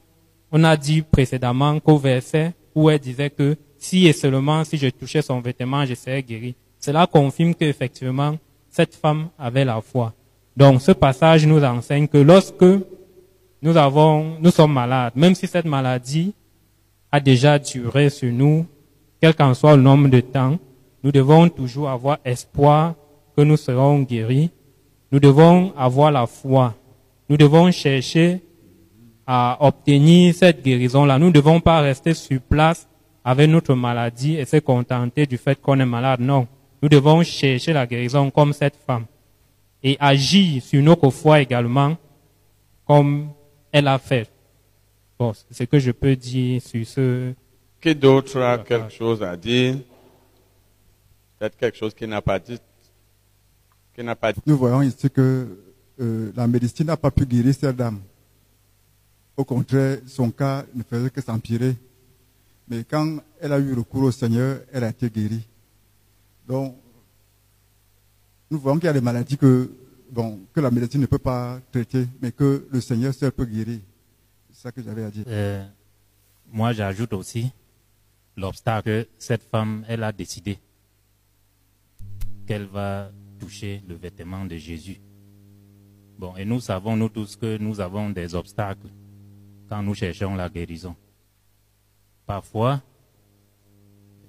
on 0.51 0.63
a 0.63 0.75
dit 0.75 1.03
précédemment 1.03 1.79
qu'au 1.79 1.97
verset 1.97 2.53
où 2.75 2.89
elle 2.89 2.99
disait 2.99 3.29
que 3.29 3.55
si 3.77 4.07
et 4.07 4.13
seulement 4.13 4.63
si 4.63 4.77
je 4.77 4.89
touchais 4.89 5.21
son 5.21 5.39
vêtement, 5.39 5.85
je 5.85 5.93
serais 5.93 6.23
guéri. 6.23 6.55
Cela 6.79 7.07
confirme 7.07 7.55
qu'effectivement, 7.55 8.37
cette 8.69 8.95
femme 8.95 9.29
avait 9.37 9.65
la 9.65 9.79
foi. 9.81 10.13
Donc, 10.57 10.81
ce 10.81 10.91
passage 10.91 11.45
nous 11.45 11.63
enseigne 11.63 12.07
que 12.07 12.17
lorsque 12.17 12.65
nous 13.61 13.77
avons, 13.77 14.37
nous 14.39 14.51
sommes 14.51 14.73
malades, 14.73 15.13
même 15.15 15.35
si 15.35 15.47
cette 15.47 15.65
maladie 15.65 16.33
a 17.11 17.19
déjà 17.19 17.59
duré 17.59 18.09
sur 18.09 18.31
nous, 18.31 18.65
quel 19.21 19.35
qu'en 19.35 19.53
soit 19.53 19.75
le 19.75 19.81
nombre 19.81 20.07
de 20.09 20.19
temps, 20.19 20.57
nous 21.03 21.11
devons 21.11 21.47
toujours 21.49 21.89
avoir 21.89 22.17
espoir 22.25 22.95
que 23.35 23.41
nous 23.41 23.57
serons 23.57 24.01
guéris. 24.01 24.51
Nous 25.11 25.19
devons 25.19 25.73
avoir 25.77 26.11
la 26.11 26.27
foi. 26.27 26.75
Nous 27.29 27.37
devons 27.37 27.71
chercher 27.71 28.41
à 29.25 29.57
obtenir 29.59 30.33
cette 30.35 30.63
guérison-là. 30.63 31.17
Nous 31.19 31.27
ne 31.27 31.31
devons 31.31 31.59
pas 31.59 31.81
rester 31.81 32.13
sur 32.13 32.41
place 32.41 32.87
avec 33.23 33.49
notre 33.49 33.75
maladie 33.75 34.35
et 34.35 34.45
se 34.45 34.57
contenter 34.57 35.25
du 35.25 35.37
fait 35.37 35.59
qu'on 35.59 35.79
est 35.79 35.85
malade. 35.85 36.19
Non. 36.19 36.47
Nous 36.81 36.89
devons 36.89 37.23
chercher 37.23 37.73
la 37.73 37.85
guérison 37.85 38.31
comme 38.31 38.53
cette 38.53 38.75
femme 38.75 39.05
et 39.83 39.97
agir 39.99 40.61
sur 40.61 40.81
notre 40.81 41.09
foi 41.09 41.41
également 41.41 41.97
comme 42.85 43.29
elle 43.71 43.87
a 43.87 43.99
fait. 43.99 44.29
Bon, 45.17 45.33
c'est 45.33 45.53
ce 45.53 45.63
que 45.63 45.79
je 45.79 45.91
peux 45.91 46.15
dire 46.15 46.61
sur 46.61 46.85
ce. 46.85 47.33
Qui 47.79 47.95
d'autre 47.95 48.41
a 48.41 48.57
quelque 48.57 48.89
chose 48.91 49.21
à 49.23 49.37
dire? 49.37 49.75
Peut-être 51.37 51.57
quelque 51.57 51.77
chose 51.77 51.93
qui 51.93 52.07
n'a 52.07 52.21
pas 52.21 52.39
dit. 52.39 52.59
Qui 54.01 54.07
n'a 54.07 54.15
pas 54.15 54.33
dit. 54.33 54.41
Nous 54.47 54.57
voyons 54.57 54.81
ici 54.81 55.11
que 55.11 55.47
euh, 55.99 56.31
la 56.35 56.47
médecine 56.47 56.87
n'a 56.87 56.97
pas 56.97 57.11
pu 57.11 57.23
guérir 57.23 57.53
cette 57.53 57.75
dame. 57.75 57.99
Au 59.37 59.45
contraire, 59.45 59.99
son 60.07 60.31
cas 60.31 60.65
ne 60.73 60.81
faisait 60.81 61.11
que 61.11 61.21
s'empirer. 61.21 61.75
Mais 62.67 62.83
quand 62.83 63.19
elle 63.39 63.53
a 63.53 63.59
eu 63.59 63.75
recours 63.75 64.05
au 64.05 64.11
Seigneur, 64.11 64.61
elle 64.71 64.85
a 64.85 64.89
été 64.89 65.07
guérie. 65.07 65.47
Donc, 66.47 66.75
nous 68.49 68.57
voyons 68.57 68.79
qu'il 68.79 68.87
y 68.87 68.89
a 68.89 68.93
des 68.93 69.01
maladies 69.01 69.37
que, 69.37 69.71
bon, 70.09 70.39
que 70.51 70.59
la 70.59 70.71
médecine 70.71 71.01
ne 71.01 71.05
peut 71.05 71.19
pas 71.19 71.59
traiter, 71.71 72.07
mais 72.23 72.31
que 72.31 72.67
le 72.71 72.81
Seigneur 72.81 73.13
seul 73.13 73.31
peut 73.31 73.45
guérir. 73.45 73.81
C'est 74.49 74.63
ça 74.63 74.71
que 74.71 74.81
j'avais 74.81 75.03
à 75.03 75.11
dire. 75.11 75.25
Euh, 75.27 75.63
moi, 76.51 76.73
j'ajoute 76.73 77.13
aussi 77.13 77.51
l'obstacle 78.35 78.85
que 78.85 79.07
cette 79.19 79.43
femme, 79.43 79.85
elle 79.87 80.03
a 80.03 80.11
décidé 80.11 80.57
qu'elle 82.47 82.65
va 82.65 83.11
toucher 83.41 83.81
le 83.87 83.95
vêtement 83.95 84.45
de 84.45 84.55
Jésus. 84.55 85.01
Bon, 86.17 86.35
et 86.37 86.45
nous 86.45 86.59
savons, 86.59 86.95
nous 86.95 87.09
tous, 87.09 87.35
que 87.35 87.57
nous 87.57 87.79
avons 87.79 88.11
des 88.11 88.35
obstacles 88.35 88.87
quand 89.67 89.81
nous 89.81 89.95
cherchons 89.95 90.35
la 90.35 90.47
guérison. 90.47 90.95
Parfois, 92.27 92.81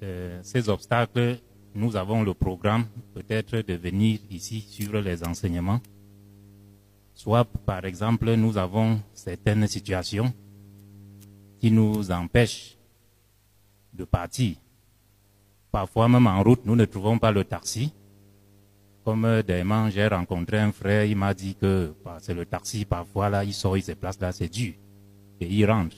euh, 0.03 0.41
ces 0.43 0.69
obstacles, 0.71 1.39
nous 1.75 1.95
avons 1.97 2.23
le 2.23 2.33
programme 2.33 2.87
peut-être 3.15 3.59
de 3.59 3.75
venir 3.75 4.19
ici 4.31 4.63
suivre 4.63 4.99
les 5.01 5.23
enseignements. 5.23 5.81
Soit, 7.15 7.45
par 7.45 7.85
exemple, 7.85 8.33
nous 8.35 8.57
avons 8.57 9.01
certaines 9.13 9.67
situations 9.67 10.33
qui 11.61 11.71
nous 11.71 12.11
empêchent 12.11 12.79
de 13.93 14.05
partir. 14.05 14.57
Parfois, 15.71 16.09
même 16.09 16.27
en 16.27 16.43
route, 16.43 16.65
nous 16.65 16.77
ne 16.77 16.87
trouvons 16.87 17.19
pas 17.19 17.31
le 17.31 17.45
taxi. 17.45 17.93
Comme 19.05 19.43
demain, 19.47 19.91
j'ai 19.91 20.07
rencontré 20.07 20.59
un 20.61 20.71
frère, 20.71 21.05
il 21.05 21.17
m'a 21.17 21.35
dit 21.35 21.57
que 21.57 21.93
bah, 22.05 22.19
c'est 22.21 22.35
le 22.35 22.47
taxi, 22.47 22.85
parfois 22.85 23.29
là, 23.29 23.43
il 23.43 23.53
sort, 23.53 23.77
il 23.77 23.83
se 23.83 23.93
place 23.93 24.21
là, 24.21 24.31
c'est 24.31 24.49
dur. 24.49 24.75
Et 25.41 25.49
il 25.49 25.65
rentre. 25.69 25.97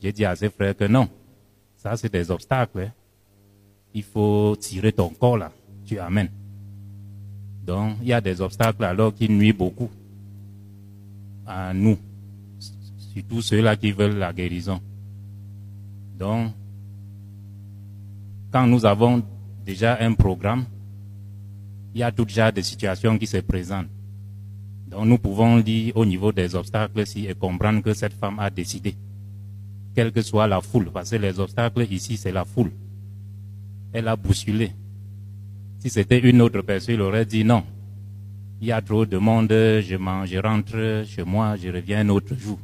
J'ai 0.00 0.12
dit 0.12 0.24
à 0.24 0.36
ses 0.36 0.48
frères 0.50 0.76
que 0.76 0.84
non, 0.84 1.08
ça 1.76 1.96
c'est 1.96 2.12
des 2.12 2.30
obstacles. 2.30 2.78
hein. 2.80 2.92
Il 3.94 4.04
faut 4.04 4.54
tirer 4.56 4.92
ton 4.92 5.08
corps 5.08 5.36
là, 5.36 5.52
tu 5.84 5.98
amènes. 5.98 6.30
Donc, 7.64 7.96
il 8.02 8.08
y 8.08 8.12
a 8.12 8.20
des 8.20 8.40
obstacles 8.40 8.84
alors 8.84 9.14
qui 9.14 9.28
nuisent 9.28 9.54
beaucoup 9.56 9.90
à 11.46 11.74
nous, 11.74 11.98
surtout 12.98 13.42
ceux-là 13.42 13.76
qui 13.76 13.90
veulent 13.92 14.16
la 14.18 14.32
guérison. 14.32 14.80
Donc, 16.18 16.52
quand 18.52 18.66
nous 18.66 18.84
avons 18.86 19.22
déjà 19.64 19.98
un 20.00 20.12
programme, 20.14 20.64
il 21.94 22.00
y 22.00 22.02
a 22.02 22.10
tout 22.10 22.24
déjà 22.24 22.50
des 22.50 22.62
situations 22.62 23.18
qui 23.18 23.26
se 23.26 23.38
présentent. 23.38 23.88
Donc 24.86 25.06
nous 25.06 25.18
pouvons 25.18 25.56
lire 25.56 25.96
au 25.96 26.04
niveau 26.04 26.32
des 26.32 26.54
obstacles 26.54 27.00
ici 27.00 27.26
et 27.26 27.34
comprendre 27.34 27.82
que 27.82 27.94
cette 27.94 28.14
femme 28.14 28.38
a 28.38 28.50
décidé, 28.50 28.94
quelle 29.94 30.12
que 30.12 30.22
soit 30.22 30.46
la 30.46 30.60
foule, 30.60 30.90
parce 30.92 31.10
que 31.10 31.16
les 31.16 31.38
obstacles 31.38 31.86
ici, 31.90 32.16
c'est 32.16 32.32
la 32.32 32.44
foule. 32.44 32.72
Elle 33.92 34.08
a 34.08 34.16
bousculé. 34.16 34.72
Si 35.78 35.90
c'était 35.90 36.18
une 36.18 36.40
autre 36.40 36.62
personne, 36.62 36.94
il 36.94 37.00
aurait 37.00 37.26
dit 37.26 37.44
non. 37.44 37.64
Il 38.60 38.68
y 38.68 38.72
a 38.72 38.80
trop 38.80 39.04
de 39.04 39.18
monde, 39.18 39.50
je, 39.50 39.96
mange, 39.96 40.28
je 40.28 40.38
rentre 40.38 41.04
chez 41.06 41.24
moi, 41.24 41.56
je 41.56 41.68
reviens 41.68 42.00
un 42.00 42.08
autre 42.10 42.34
jour. 42.36 42.58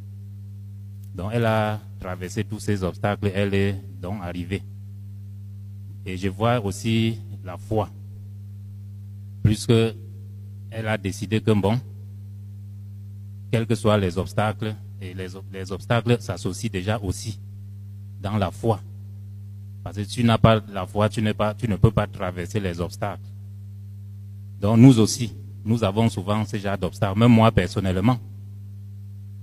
Donc 1.15 1.33
elle 1.35 1.47
a 1.47 1.81
traversé 1.99 2.45
tous 2.45 2.61
ces 2.61 2.85
obstacles, 2.85 3.31
elle 3.35 3.55
est 3.55 3.75
donc 4.01 4.23
arrivée. 4.23 4.63
Et 6.07 6.17
je 6.17 6.29
vois 6.29 6.65
aussi 6.65 7.19
la 7.45 7.57
foi. 7.57 7.91
Puisque 9.49 9.73
elle 10.71 10.89
a 10.89 10.99
décidé 10.99 11.41
que 11.41 11.51
bon, 11.53 11.81
quels 13.51 13.67
que 13.67 13.75
soient 13.75 13.97
les 13.97 14.19
obstacles, 14.19 14.75
et 15.01 15.15
les, 15.15 15.29
les 15.51 15.73
obstacles 15.73 16.21
s'associent 16.21 16.69
déjà 16.71 16.99
aussi 16.99 17.41
dans 18.21 18.37
la 18.37 18.51
foi. 18.51 18.79
Parce 19.83 19.97
que 19.97 20.03
tu 20.03 20.23
n'as 20.23 20.37
pas 20.37 20.61
la 20.71 20.85
foi, 20.85 21.09
tu, 21.09 21.23
pas, 21.33 21.55
tu 21.55 21.67
ne 21.67 21.77
peux 21.77 21.91
pas 21.91 22.07
traverser 22.07 22.61
les 22.61 22.79
obstacles. 22.79 23.25
Donc 24.61 24.77
nous 24.77 24.99
aussi, 25.01 25.35
nous 25.65 25.83
avons 25.83 26.11
souvent 26.11 26.45
ce 26.45 26.59
genre 26.59 26.77
d'obstacles, 26.77 27.19
même 27.19 27.33
moi 27.33 27.51
personnellement. 27.51 28.19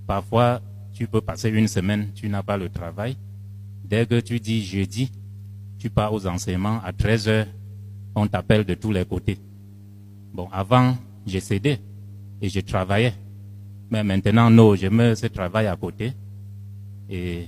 Parfois, 0.06 0.62
tu 0.94 1.08
peux 1.08 1.22
passer 1.22 1.50
une 1.50 1.68
semaine, 1.68 2.12
tu 2.14 2.30
n'as 2.30 2.44
pas 2.44 2.58
le 2.58 2.70
travail. 2.70 3.18
Dès 3.84 4.06
que 4.06 4.20
tu 4.20 4.40
dis 4.40 4.64
jeudi, 4.64 5.12
tu 5.80 5.90
pars 5.90 6.14
aux 6.14 6.28
enseignements, 6.28 6.80
à 6.84 6.94
13 6.94 7.28
heures, 7.28 7.48
on 8.14 8.28
t'appelle 8.28 8.66
de 8.66 8.76
tous 8.76 8.92
les 8.92 9.04
côtés. 9.04 9.40
Bon, 10.36 10.50
avant, 10.52 10.98
j'ai 11.26 11.40
cédé 11.40 11.80
et 12.42 12.50
je 12.50 12.60
travaillais. 12.60 13.14
Mais 13.90 14.04
maintenant, 14.04 14.50
non, 14.50 14.76
je 14.76 14.88
mets 14.88 15.16
ce 15.16 15.28
travail 15.28 15.68
à 15.68 15.78
côté 15.78 16.12
et 17.10 17.46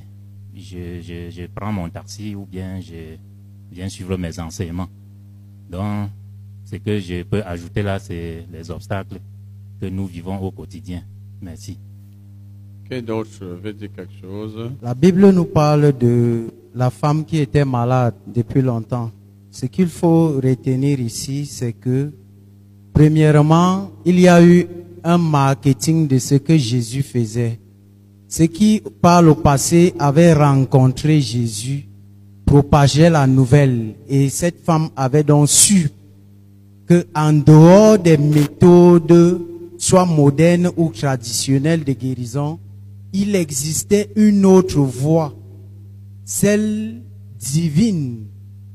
je, 0.55 1.01
je, 1.01 1.29
je 1.29 1.47
prends 1.53 1.73
mon 1.73 1.89
taxi 1.89 2.33
ou 2.33 2.45
bien 2.45 2.79
je 2.79 3.17
viens 3.69 3.89
suivre 3.89 4.15
mes 4.15 4.39
enseignements. 4.39 4.87
Donc, 5.69 6.09
ce 6.63 6.77
que 6.77 6.97
je 6.99 7.23
peux 7.23 7.43
ajouter 7.43 7.83
là, 7.83 7.99
c'est 7.99 8.45
les 8.53 8.71
obstacles 8.71 9.19
que 9.81 9.87
nous 9.87 10.05
vivons 10.05 10.37
au 10.41 10.51
quotidien. 10.51 11.03
Merci. 11.41 11.77
Qui 12.89 13.01
d'autre 13.01 13.43
veut 13.61 13.73
dire 13.73 13.89
quelque 13.93 14.13
chose? 14.21 14.71
La 14.81 14.93
Bible 14.93 15.29
nous 15.31 15.43
parle 15.43 15.91
de 15.97 16.47
la 16.73 16.89
femme 16.89 17.25
qui 17.25 17.39
était 17.39 17.65
malade 17.65 18.15
depuis 18.25 18.61
longtemps. 18.61 19.11
Ce 19.51 19.65
qu'il 19.65 19.87
faut 19.89 20.39
retenir 20.41 21.01
ici, 21.01 21.45
c'est 21.45 21.73
que, 21.73 22.13
premièrement, 22.97 23.91
il 24.05 24.19
y 24.19 24.27
a 24.27 24.43
eu 24.43 24.65
un 25.03 25.19
marketing 25.19 26.07
de 26.07 26.17
ce 26.17 26.33
que 26.33 26.57
Jésus 26.57 27.03
faisait. 27.03 27.59
Ceux 28.27 28.47
qui, 28.47 28.81
par 29.03 29.21
le 29.21 29.35
passé, 29.35 29.93
avaient 29.99 30.33
rencontré 30.33 31.21
Jésus, 31.21 31.87
propageaient 32.43 33.11
la 33.11 33.27
nouvelle. 33.27 33.93
Et 34.09 34.29
cette 34.29 34.65
femme 34.65 34.89
avait 34.95 35.23
donc 35.23 35.47
su 35.47 35.91
que, 36.87 37.05
en 37.13 37.33
dehors 37.33 37.99
des 37.99 38.17
méthodes, 38.17 39.41
soit 39.77 40.05
modernes 40.07 40.71
ou 40.75 40.89
traditionnelles 40.89 41.83
de 41.83 41.93
guérison, 41.93 42.57
il 43.13 43.35
existait 43.35 44.09
une 44.15 44.43
autre 44.43 44.79
voie, 44.79 45.35
celle 46.25 47.03
divine. 47.37 48.25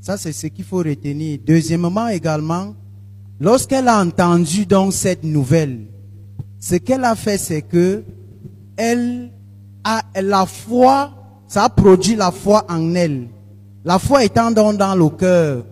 Ça, 0.00 0.16
c'est 0.16 0.32
ce 0.32 0.46
qu'il 0.46 0.64
faut 0.64 0.78
retenir. 0.78 1.40
Deuxièmement, 1.44 2.06
également, 2.06 2.76
lorsqu'elle 3.42 3.88
a 3.88 4.00
entendu 4.00 4.66
donc 4.66 4.92
cette 4.92 5.24
nouvelle, 5.24 5.86
ce 6.60 6.76
qu'elle 6.76 7.04
a 7.04 7.16
fait, 7.16 7.38
c'est 7.38 7.62
que 7.62 8.04
elle 8.76 9.32
a 9.82 10.02
la 10.22 10.46
foi, 10.46 11.10
ça 11.48 11.64
a 11.64 11.68
produit 11.68 12.14
la 12.14 12.30
foi 12.30 12.64
en 12.68 12.94
elle. 12.94 13.28
La 13.84 13.98
foi 13.98 14.24
étant 14.24 14.52
donc 14.52 14.76
dans 14.76 14.94
le 14.94 15.08
cœur, 15.08 15.64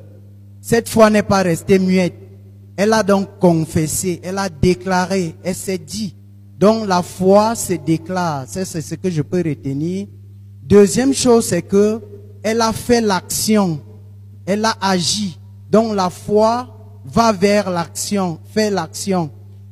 cette 0.60 0.88
foi 0.88 1.10
n'est 1.10 1.22
pas 1.22 1.42
restée 1.42 1.78
muette. 1.78 2.16
Elle 2.76 2.92
a 2.92 3.04
donc 3.04 3.38
confessé, 3.38 4.20
elle 4.24 4.38
a 4.38 4.48
déclaré, 4.48 5.36
elle 5.44 5.54
s'est 5.54 5.78
dit. 5.78 6.16
Donc 6.58 6.88
la 6.88 7.02
foi 7.02 7.54
se 7.54 7.74
déclare. 7.74 8.46
C'est 8.48 8.64
ce 8.64 8.94
que 8.96 9.10
je 9.10 9.22
peux 9.22 9.44
retenir. 9.46 10.08
Deuxième 10.64 11.14
chose, 11.14 11.46
c'est 11.46 11.62
que 11.62 12.00
elle 12.42 12.62
a 12.62 12.72
fait 12.72 13.00
l'action. 13.00 13.80
Elle 14.44 14.64
a 14.64 14.74
agi. 14.80 15.38
Donc 15.70 15.94
la 15.94 16.10
foi 16.10 16.79
va 17.12 17.32
vers 17.32 17.70
l'action, 17.70 18.38
fait 18.52 18.70
l'action. 18.70 19.30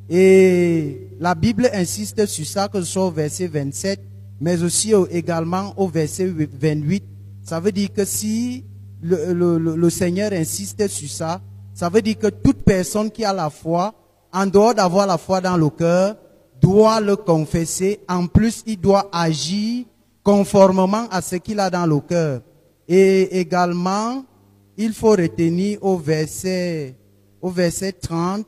Et 0.09 1.09
la 1.19 1.35
Bible 1.35 1.69
insiste 1.73 2.25
sur 2.25 2.45
ça, 2.45 2.67
que 2.67 2.79
ce 2.81 2.85
soit 2.87 3.05
au 3.07 3.11
verset 3.11 3.47
27, 3.47 3.99
mais 4.41 4.61
aussi 4.63 4.93
au- 4.93 5.07
également 5.07 5.73
au 5.77 5.87
verset 5.87 6.27
28. 6.27 7.03
Ça 7.43 7.59
veut 7.59 7.71
dire 7.71 7.93
que 7.93 8.05
si 8.05 8.65
le- 9.01 9.57
le 9.57 9.89
Seigneur 9.89 10.31
insiste 10.33 10.87
sur 10.87 11.09
ça, 11.09 11.41
ça 11.73 11.89
veut 11.89 12.01
dire 12.01 12.17
que 12.17 12.27
toute 12.27 12.63
personne 12.63 13.09
qui 13.11 13.23
a 13.23 13.31
la 13.33 13.49
foi, 13.49 13.93
en 14.33 14.45
dehors 14.45 14.75
d'avoir 14.75 15.07
la 15.07 15.17
foi 15.17 15.39
dans 15.41 15.57
le 15.57 15.69
cœur, 15.69 16.15
doit 16.61 16.99
le 16.99 17.15
confesser. 17.15 17.99
En 18.09 18.27
plus, 18.27 18.63
il 18.67 18.77
doit 18.79 19.07
agir 19.11 19.85
conformément 20.23 21.07
à 21.09 21.21
ce 21.21 21.37
qu'il 21.37 21.59
a 21.59 21.69
dans 21.69 21.85
le 21.85 21.99
cœur. 22.01 22.41
Et 22.87 23.39
également, 23.39 24.25
il 24.77 24.93
faut 24.93 25.11
retenir 25.11 25.79
au 25.81 25.97
verset, 25.97 26.95
au 27.41 27.49
verset 27.49 27.93
30, 27.93 28.45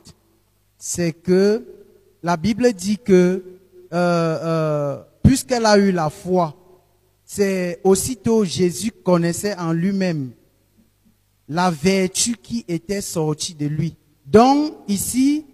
c'est 0.78 1.12
que 1.12 1.64
la 2.22 2.36
Bible 2.36 2.72
dit 2.72 2.98
que 2.98 3.12
euh, 3.92 4.38
euh, 4.42 5.02
puisqu'elle 5.22 5.66
a 5.66 5.78
eu 5.78 5.92
la 5.92 6.10
foi, 6.10 6.54
c'est 7.24 7.80
aussitôt 7.84 8.44
Jésus 8.44 8.90
connaissait 8.90 9.56
en 9.56 9.72
lui-même 9.72 10.32
la 11.48 11.70
vertu 11.70 12.36
qui 12.36 12.64
était 12.68 13.00
sortie 13.00 13.54
de 13.54 13.66
lui. 13.66 13.96
Donc 14.26 14.74
ici, 14.88 15.44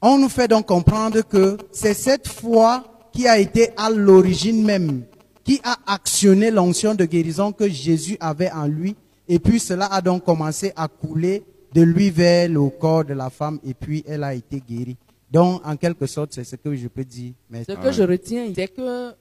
on 0.00 0.18
nous 0.18 0.28
fait 0.28 0.48
donc 0.48 0.66
comprendre 0.66 1.22
que 1.22 1.56
c'est 1.72 1.94
cette 1.94 2.28
foi 2.28 2.84
qui 3.12 3.26
a 3.28 3.38
été 3.38 3.70
à 3.76 3.90
l'origine 3.90 4.62
même, 4.64 5.04
qui 5.44 5.60
a 5.64 5.76
actionné 5.86 6.50
l'onction 6.50 6.94
de 6.94 7.04
guérison 7.04 7.52
que 7.52 7.68
Jésus 7.68 8.16
avait 8.20 8.50
en 8.50 8.66
lui. 8.66 8.96
Et 9.28 9.38
puis 9.38 9.60
cela 9.60 9.86
a 9.86 10.00
donc 10.00 10.24
commencé 10.24 10.72
à 10.76 10.88
couler 10.88 11.44
de 11.74 11.82
lui 11.82 12.10
vers 12.10 12.48
le 12.48 12.68
corps 12.68 13.04
de 13.04 13.14
la 13.14 13.30
femme 13.30 13.58
et 13.64 13.74
puis 13.74 14.04
elle 14.06 14.24
a 14.24 14.34
été 14.34 14.60
guérie. 14.60 14.96
Donc 15.30 15.62
en 15.64 15.76
quelque 15.76 16.06
sorte, 16.06 16.32
c'est 16.34 16.44
ce 16.44 16.56
que 16.56 16.74
je 16.74 16.88
peux 16.88 17.04
dire. 17.04 17.32
Ce 17.50 17.72
que 17.72 17.92
je 17.92 18.02
retiens, 18.02 18.52
c'est 18.54 18.68
que 18.68 19.14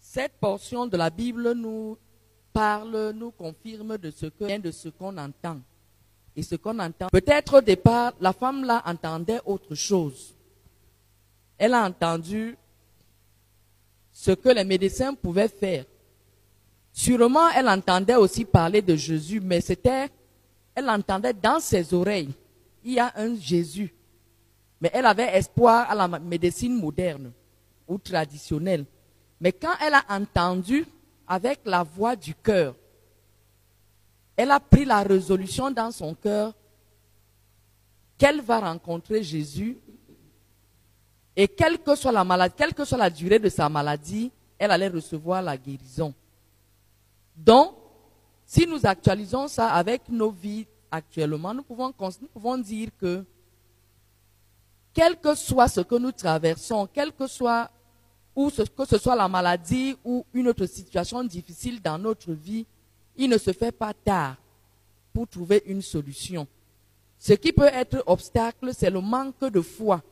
cette 0.00 0.32
portion 0.40 0.86
de 0.86 0.96
la 0.96 1.10
Bible 1.10 1.52
nous 1.52 1.98
parle, 2.52 3.12
nous 3.14 3.30
confirme 3.32 3.98
de 3.98 4.10
ce 4.10 4.26
que 4.26 4.58
de 4.58 4.70
ce 4.70 4.88
qu'on 4.88 5.16
entend. 5.18 5.58
Et 6.34 6.42
ce 6.42 6.54
qu'on 6.54 6.78
entend, 6.78 7.08
peut-être 7.10 7.58
au 7.58 7.60
départ, 7.60 8.14
la 8.20 8.32
femme 8.32 8.64
là 8.64 8.82
entendait 8.86 9.40
autre 9.44 9.74
chose. 9.74 10.34
Elle 11.58 11.74
a 11.74 11.84
entendu 11.84 12.56
ce 14.12 14.30
que 14.32 14.48
les 14.48 14.64
médecins 14.64 15.14
pouvaient 15.14 15.48
faire. 15.48 15.84
Sûrement, 16.92 17.50
elle 17.54 17.68
entendait 17.68 18.16
aussi 18.16 18.46
parler 18.46 18.80
de 18.80 18.96
Jésus, 18.96 19.40
mais 19.40 19.60
c'était, 19.60 20.08
elle 20.76 20.90
entendait 20.90 21.32
dans 21.32 21.58
ses 21.58 21.92
oreilles, 21.94 22.32
il 22.84 22.92
y 22.92 23.00
a 23.00 23.10
un 23.16 23.34
Jésus. 23.34 23.92
Mais 24.78 24.90
elle 24.92 25.06
avait 25.06 25.34
espoir 25.36 25.90
à 25.90 25.94
la 25.94 26.06
médecine 26.18 26.78
moderne 26.78 27.32
ou 27.88 27.96
traditionnelle. 27.96 28.84
Mais 29.40 29.52
quand 29.52 29.72
elle 29.80 29.94
a 29.94 30.04
entendu 30.10 30.86
avec 31.26 31.60
la 31.64 31.82
voix 31.82 32.14
du 32.14 32.34
cœur, 32.34 32.74
elle 34.36 34.50
a 34.50 34.60
pris 34.60 34.84
la 34.84 35.02
résolution 35.02 35.70
dans 35.70 35.90
son 35.90 36.14
cœur 36.14 36.52
qu'elle 38.18 38.42
va 38.42 38.60
rencontrer 38.60 39.22
Jésus 39.22 39.78
et 41.34 41.48
quelle 41.48 41.78
que 41.78 41.96
soit 41.96 42.12
la 42.12 42.48
quelle 42.50 42.74
que 42.74 42.84
soit 42.84 42.98
la 42.98 43.10
durée 43.10 43.38
de 43.38 43.48
sa 43.48 43.70
maladie, 43.70 44.30
elle 44.58 44.70
allait 44.70 44.88
recevoir 44.88 45.40
la 45.40 45.56
guérison. 45.56 46.12
Donc, 47.34 47.74
si 48.46 48.64
nous 48.64 48.86
actualisons 48.86 49.48
ça 49.48 49.72
avec 49.72 50.08
nos 50.08 50.30
vies 50.30 50.66
actuellement, 50.90 51.52
nous 51.52 51.64
pouvons, 51.64 52.58
dire 52.58 52.90
que 52.96 53.24
quel 54.94 55.18
que 55.20 55.34
soit 55.34 55.66
ce 55.66 55.80
que 55.80 55.96
nous 55.96 56.12
traversons, 56.12 56.88
quel 56.92 57.12
que 57.12 57.24
que 57.26 58.84
ce 58.84 58.98
soit 58.98 59.16
la 59.16 59.28
maladie 59.28 59.96
ou 60.04 60.24
une 60.32 60.46
autre 60.46 60.66
situation 60.66 61.24
difficile 61.24 61.82
dans 61.82 61.98
notre 61.98 62.32
vie, 62.32 62.64
il 63.16 63.28
ne 63.28 63.36
se 63.36 63.52
fait 63.52 63.72
pas 63.72 63.92
tard 63.92 64.36
pour 65.12 65.26
trouver 65.26 65.64
une 65.66 65.82
solution. 65.82 66.46
Ce 67.18 67.32
qui 67.32 67.52
peut 67.52 67.64
être 67.72 68.04
obstacle, 68.06 68.70
c'est 68.72 68.90
le 68.90 69.00
manque 69.00 69.40
de 69.40 69.60
foi. 69.60 70.02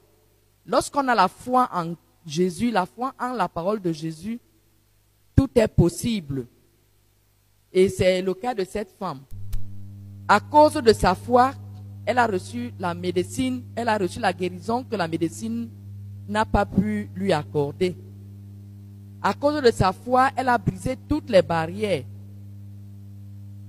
Lorsqu'on 0.66 1.06
a 1.06 1.14
la 1.14 1.28
foi 1.28 1.68
en 1.72 1.94
Jésus, 2.26 2.72
la 2.72 2.86
foi 2.86 3.14
en 3.20 3.34
la 3.34 3.48
parole 3.48 3.80
de 3.80 3.92
Jésus, 3.92 4.40
tout 5.36 5.50
est 5.54 5.68
possible. 5.68 6.46
Et 7.74 7.88
c'est 7.88 8.22
le 8.22 8.32
cas 8.34 8.54
de 8.54 8.62
cette 8.64 8.92
femme. 8.96 9.20
À 10.28 10.38
cause 10.38 10.74
de 10.74 10.92
sa 10.92 11.16
foi, 11.16 11.52
elle 12.06 12.18
a 12.18 12.26
reçu 12.26 12.72
la 12.78 12.94
médecine, 12.94 13.64
elle 13.74 13.88
a 13.88 13.98
reçu 13.98 14.20
la 14.20 14.32
guérison 14.32 14.84
que 14.84 14.94
la 14.94 15.08
médecine 15.08 15.68
n'a 16.28 16.44
pas 16.44 16.64
pu 16.64 17.10
lui 17.16 17.32
accorder. 17.32 17.96
À 19.20 19.34
cause 19.34 19.60
de 19.60 19.70
sa 19.72 19.92
foi, 19.92 20.30
elle 20.36 20.48
a 20.48 20.56
brisé 20.56 20.96
toutes 21.08 21.28
les 21.28 21.42
barrières. 21.42 22.04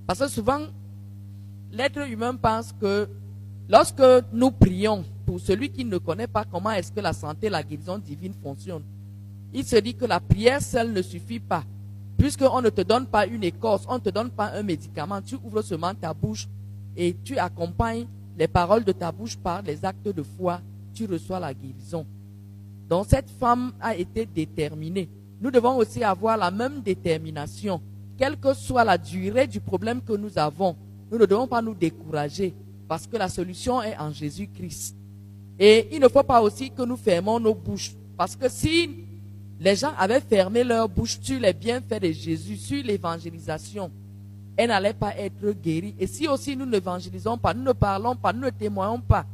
Parce 0.06 0.20
que 0.20 0.28
souvent, 0.28 0.60
l'être 1.72 2.08
humain 2.08 2.36
pense 2.36 2.74
que 2.80 3.10
lorsque 3.68 4.04
nous 4.32 4.52
prions 4.52 5.04
pour 5.26 5.40
celui 5.40 5.70
qui 5.70 5.84
ne 5.84 5.98
connaît 5.98 6.28
pas 6.28 6.46
comment 6.46 6.72
est-ce 6.72 6.92
que 6.92 7.00
la 7.00 7.14
santé, 7.14 7.50
la 7.50 7.64
guérison 7.64 7.98
divine 7.98 8.34
fonctionne, 8.44 8.84
il 9.52 9.66
se 9.66 9.78
dit 9.78 9.96
que 9.96 10.06
la 10.06 10.20
prière 10.20 10.62
seule 10.62 10.92
ne 10.94 11.02
suffit 11.02 11.40
pas. 11.40 11.64
Puisqu'on 12.18 12.62
ne 12.62 12.70
te 12.70 12.82
donne 12.82 13.06
pas 13.06 13.26
une 13.26 13.44
écorce, 13.44 13.86
on 13.90 13.96
ne 13.96 14.00
te 14.00 14.10
donne 14.10 14.30
pas 14.30 14.52
un 14.54 14.64
médicament, 14.64 15.22
tu 15.22 15.36
ouvres 15.44 15.62
seulement 15.62 15.94
ta 15.94 16.14
bouche 16.14 16.48
et 16.96 17.16
tu 17.24 17.38
accompagnes 17.38 18.08
les 18.38 18.48
paroles 18.48 18.84
de 18.84 18.92
ta 18.92 19.12
bouche 19.12 19.38
par 19.38 19.62
les 19.62 19.84
actes 19.84 20.08
de 20.08 20.24
foi, 20.24 20.62
tu 20.94 21.06
reçois 21.06 21.40
la 21.40 21.54
guérison. 21.54 22.06
Donc 22.90 23.06
cette 23.10 23.30
femme 23.30 23.74
a 23.82 23.96
été 23.96 24.26
déterminée. 24.26 25.10
Nous 25.42 25.52
devons 25.52 25.78
aussi 25.78 26.04
avoir 26.04 26.38
la 26.38 26.52
même 26.52 26.82
détermination 26.82 27.82
quelle 28.18 28.38
que 28.38 28.54
soit 28.54 28.84
la 28.84 28.98
durée 28.98 29.48
du 29.48 29.60
problème 29.60 30.02
que 30.02 30.14
nous 30.14 30.38
avons, 30.38 30.76
nous 31.12 31.18
ne 31.18 31.26
devons 31.26 31.48
pas 31.48 31.62
nous 31.62 31.74
décourager 31.74 32.54
parce 32.88 33.08
que 33.08 33.18
la 33.18 33.28
solution 33.28 33.82
est 33.82 33.98
en 33.98 34.12
Jésus-Christ. 34.12 34.96
Et 35.60 35.90
il 35.92 36.00
ne 36.00 36.08
faut 36.08 36.24
pas 36.24 36.42
aussi 36.42 36.72
que 36.72 36.84
nous 36.84 36.98
fermons 36.98 37.40
nos 37.40 37.54
bouches 37.54 37.94
parce 38.18 38.36
que 38.36 38.48
si 38.48 39.05
les 39.60 39.76
gens 39.76 39.94
avaient 39.98 40.22
fermé 40.22 40.64
leur 40.64 40.90
bouche 40.90 41.18
sur 41.22 41.40
les 41.40 41.54
bienfaits 41.54 42.02
de 42.02 42.12
Jésus, 42.12 42.58
sur 42.58 42.84
l'évangélisation, 42.84 43.92
elles 44.58 44.70
n'allaient 44.70 44.94
pas 44.94 45.16
être 45.18 45.52
guéries. 45.52 45.96
Et 46.00 46.08
si 46.08 46.28
aussi 46.28 46.56
nous 46.56 46.66
n'évangélisons 46.66 47.38
pas, 47.38 47.54
nous 47.54 47.64
ne 47.64 47.74
parlons 47.74 48.16
pas, 48.16 48.34
nous 48.34 48.42
ne 48.42 48.50
témoignons 48.50 49.02
pas, 49.02 49.26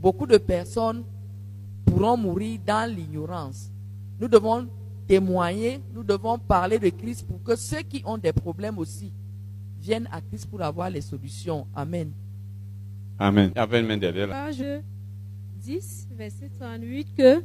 beaucoup 0.00 0.26
de 0.26 0.38
personnes 0.38 1.04
pourront 1.84 2.16
mourir 2.16 2.60
dans 2.66 2.90
l'ignorance. 2.90 3.70
Nous 4.18 4.28
devons 4.28 4.68
témoigner, 5.06 5.80
nous 5.94 6.04
devons 6.04 6.38
parler 6.38 6.78
de 6.78 6.88
Christ 6.88 7.26
pour 7.26 7.42
que 7.42 7.56
ceux 7.56 7.82
qui 7.82 8.02
ont 8.04 8.18
des 8.18 8.32
problèmes 8.32 8.78
aussi 8.78 9.12
viennent 9.80 10.08
à 10.12 10.20
Christ 10.20 10.48
pour 10.48 10.62
avoir 10.62 10.90
les 10.90 11.00
solutions. 11.00 11.66
Amen. 11.74 12.12
Amen. 13.18 13.52
Là. 13.54 14.26
Page 14.26 14.64
10, 15.56 16.08
verset 16.16 16.50
38, 16.58 17.08
que 17.16 17.42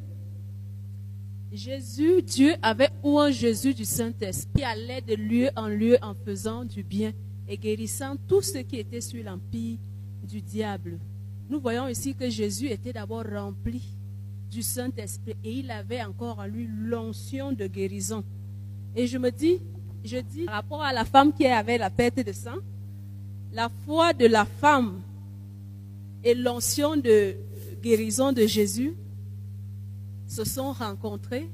Jésus, 1.55 2.21
Dieu 2.21 2.53
avait 2.61 2.89
un 3.03 3.31
Jésus 3.31 3.73
du 3.73 3.85
Saint-Esprit 3.85 4.51
qui 4.57 4.63
allait 4.63 5.01
de 5.01 5.15
lieu 5.15 5.49
en 5.55 5.67
lieu 5.67 5.97
en 6.01 6.13
faisant 6.13 6.65
du 6.65 6.83
bien 6.83 7.13
et 7.47 7.57
guérissant 7.57 8.15
tous 8.27 8.41
ceux 8.41 8.61
qui 8.61 8.77
étaient 8.77 8.99
sur 8.99 9.23
l'empire 9.23 9.77
du 10.21 10.41
diable. 10.41 10.99
Nous 11.49 11.61
voyons 11.61 11.87
ici 11.87 12.13
que 12.13 12.29
Jésus 12.29 12.67
était 12.67 12.91
d'abord 12.91 13.23
rempli 13.23 13.81
du 14.51 14.61
Saint-Esprit 14.61 15.35
et 15.45 15.51
il 15.53 15.71
avait 15.71 16.03
encore 16.03 16.39
en 16.39 16.45
lui 16.45 16.67
l'onction 16.67 17.53
de 17.53 17.67
guérison. 17.67 18.23
Et 18.93 19.07
je 19.07 19.17
me 19.17 19.31
dis, 19.31 19.61
je 20.03 20.17
dis, 20.17 20.43
par 20.43 20.55
rapport 20.55 20.83
à 20.83 20.91
la 20.91 21.05
femme 21.05 21.31
qui 21.31 21.45
avait 21.45 21.77
la 21.77 21.89
perte 21.89 22.19
de 22.19 22.33
sang, 22.33 22.57
la 23.53 23.69
foi 23.85 24.11
de 24.11 24.25
la 24.25 24.43
femme 24.43 24.99
et 26.21 26.33
l'onction 26.33 26.97
de 26.97 27.35
guérison 27.81 28.33
de 28.33 28.45
Jésus 28.45 28.93
se 30.27 30.43
sont 30.43 30.71
rencontrés. 30.71 31.49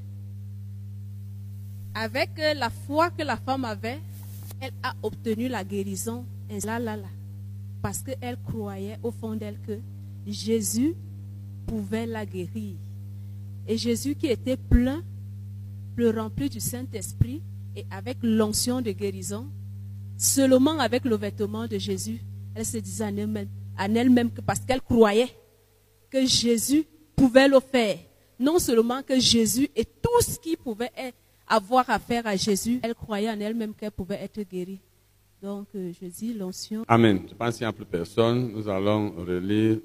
Avec 1.93 2.29
la 2.55 2.69
foi 2.69 3.09
que 3.09 3.23
la 3.23 3.37
femme 3.37 3.65
avait, 3.65 3.99
elle 4.59 4.71
a 4.83 4.93
obtenu 5.03 5.47
la 5.47 5.63
guérison. 5.63 6.25
là, 6.63 6.79
là, 6.79 6.97
parce 7.81 7.99
qu'elle 7.99 8.37
croyait 8.37 8.97
au 9.03 9.11
fond 9.11 9.35
d'elle 9.35 9.59
que 9.59 9.79
Jésus 10.25 10.95
pouvait 11.65 12.05
la 12.05 12.25
guérir. 12.25 12.75
Et 13.67 13.77
Jésus 13.77 14.15
qui 14.15 14.27
était 14.27 14.57
plein, 14.57 15.03
le 15.95 16.09
rempli 16.09 16.49
du 16.49 16.59
Saint-Esprit 16.59 17.41
et 17.75 17.85
avec 17.89 18.17
l'onction 18.21 18.81
de 18.81 18.91
guérison, 18.91 19.47
seulement 20.17 20.79
avec 20.79 21.05
le 21.05 21.15
vêtement 21.15 21.67
de 21.67 21.77
Jésus, 21.77 22.21
elle 22.53 22.65
se 22.65 22.77
disait 22.77 23.05
en 23.05 23.15
elle-même, 23.17 23.47
elle 23.77 24.31
que 24.31 24.41
parce 24.41 24.59
qu'elle 24.59 24.81
croyait 24.81 25.35
que 26.09 26.25
Jésus 26.25 26.85
pouvait 27.15 27.47
le 27.47 27.59
faire. 27.59 27.97
Non 28.41 28.59
seulement 28.59 29.01
que 29.03 29.19
Jésus 29.19 29.69
et 29.75 29.85
tout 29.85 30.21
ce 30.21 30.37
qui 30.39 30.57
pouvait 30.57 30.91
avoir 31.47 31.89
à 31.89 31.99
faire 31.99 32.27
à 32.27 32.35
Jésus, 32.35 32.79
elle 32.83 32.95
croyait 32.95 33.29
en 33.29 33.39
elle-même 33.39 33.73
qu'elle 33.73 33.91
pouvait 33.91 34.19
être 34.21 34.41
guérie. 34.41 34.79
Donc, 35.41 35.67
euh, 35.75 35.91
je 35.99 36.07
dis 36.07 36.33
l'onction. 36.33 36.83
Amen. 36.87 37.21
Je 37.29 37.33
pense 37.33 37.57
qu'il 37.57 37.65
n'y 37.65 37.69
a 37.69 37.73
plus 37.73 37.85
personne. 37.85 38.51
Nous 38.51 38.67
allons 38.67 39.11
relire. 39.11 39.77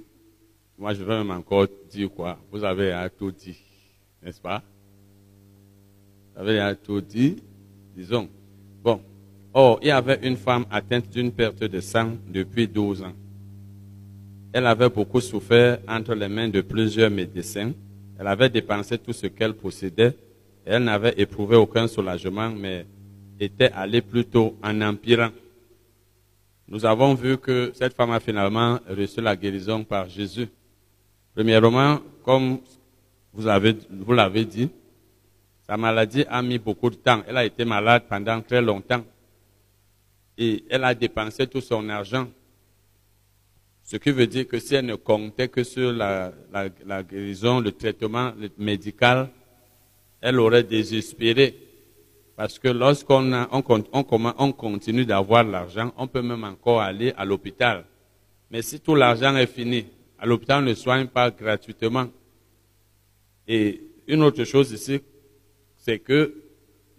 Moi, 0.78 0.92
je 0.92 1.05
vais 1.05 1.19
même 1.19 1.31
encore 1.31 1.67
dire 1.90 2.10
quoi. 2.10 2.39
Vous 2.51 2.65
avez 2.65 3.08
tout 3.17 3.31
dit 3.31 3.56
n'est-ce 4.26 4.40
pas? 4.40 4.62
Vous 6.35 6.40
avez 6.49 6.74
tout 6.83 7.01
dit, 7.01 7.37
disons. 7.97 8.28
Bon. 8.83 9.01
Or, 9.55 9.78
il 9.81 9.89
y 9.89 9.90
avait 9.90 10.19
une 10.22 10.37
femme 10.37 10.67
atteinte 10.71 11.08
d'une 11.10 11.31
perte 11.31 11.62
de 11.62 11.81
sang 11.81 12.12
depuis 12.28 12.67
12 12.67 13.03
ans. 13.03 13.12
Elle 14.53 14.67
avait 14.67 14.90
beaucoup 14.90 15.21
souffert 15.21 15.78
entre 15.89 16.15
les 16.15 16.28
mains 16.28 16.49
de 16.49 16.60
plusieurs 16.60 17.10
médecins 17.10 17.72
Elle 18.18 18.26
avait 18.26 18.49
dépensé 18.49 18.99
tout 18.99 19.12
ce 19.12 19.26
qu'elle 19.26 19.54
possédait. 19.54 20.16
Elle 20.65 20.84
n'avait 20.84 21.15
éprouvé 21.16 21.56
aucun 21.56 21.86
soulagement, 21.86 22.50
mais 22.50 22.86
était 23.38 23.70
allée 23.72 24.00
plutôt 24.00 24.56
en 24.62 24.81
empirant. 24.81 25.31
Nous 26.68 26.84
avons 26.84 27.15
vu 27.15 27.38
que 27.38 27.70
cette 27.74 27.94
femme 27.94 28.10
a 28.10 28.20
finalement 28.20 28.81
reçu 28.88 29.20
la 29.20 29.36
guérison 29.36 29.84
par 29.84 30.08
Jésus. 30.08 30.49
Premièrement, 31.34 32.00
comme 32.24 32.58
vous 33.32 34.12
l'avez 34.12 34.44
dit, 34.44 34.68
sa 35.66 35.76
maladie 35.76 36.24
a 36.28 36.42
mis 36.42 36.58
beaucoup 36.58 36.90
de 36.90 36.97
temps. 36.97 37.22
Elle 37.26 37.36
a 37.36 37.44
été 37.44 37.65
malade 37.65 38.04
pendant 38.08 38.40
très 38.40 38.62
longtemps. 38.62 39.04
Et 40.38 40.65
elle 40.68 40.84
a 40.84 40.94
dépensé 40.94 41.47
tout 41.47 41.60
son 41.60 41.88
argent. 41.88 42.28
Ce 43.86 43.97
qui 43.99 44.10
veut 44.10 44.26
dire 44.26 44.49
que 44.49 44.58
si 44.58 44.74
elle 44.74 44.86
ne 44.86 44.97
comptait 44.97 45.47
que 45.47 45.62
sur 45.62 45.92
la, 45.92 46.33
la, 46.52 46.69
la 46.85 47.04
guérison, 47.04 47.60
le 47.60 47.70
traitement 47.70 48.33
médical, 48.58 49.31
elle 50.20 50.40
aurait 50.40 50.65
désespéré. 50.65 51.56
Parce 52.35 52.58
que 52.58 52.67
lorsqu'on 52.67 53.33
on, 53.33 53.62
on, 53.92 54.35
on 54.38 54.52
continue 54.52 55.06
d'avoir 55.06 55.44
l'argent, 55.44 55.92
on 55.97 56.08
peut 56.08 56.20
même 56.20 56.42
encore 56.42 56.81
aller 56.81 57.15
à 57.17 57.24
l'hôpital. 57.24 57.85
Mais 58.51 58.60
si 58.60 58.81
tout 58.81 58.97
l'argent 58.97 59.36
est 59.36 59.47
fini, 59.47 59.86
à 60.19 60.26
l'hôpital 60.26 60.65
on 60.65 60.67
ne 60.67 60.74
soigne 60.74 61.06
pas 61.06 61.31
gratuitement. 61.31 62.08
Et 63.47 63.81
une 64.08 64.24
autre 64.24 64.42
chose 64.42 64.72
ici, 64.72 65.01
c'est 65.76 66.01
que 66.01 66.35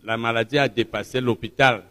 la 0.05 0.15
maladie 0.15 0.57
a 0.57 0.69
dépassé 0.69 1.19
l'hôpital. 1.19 1.83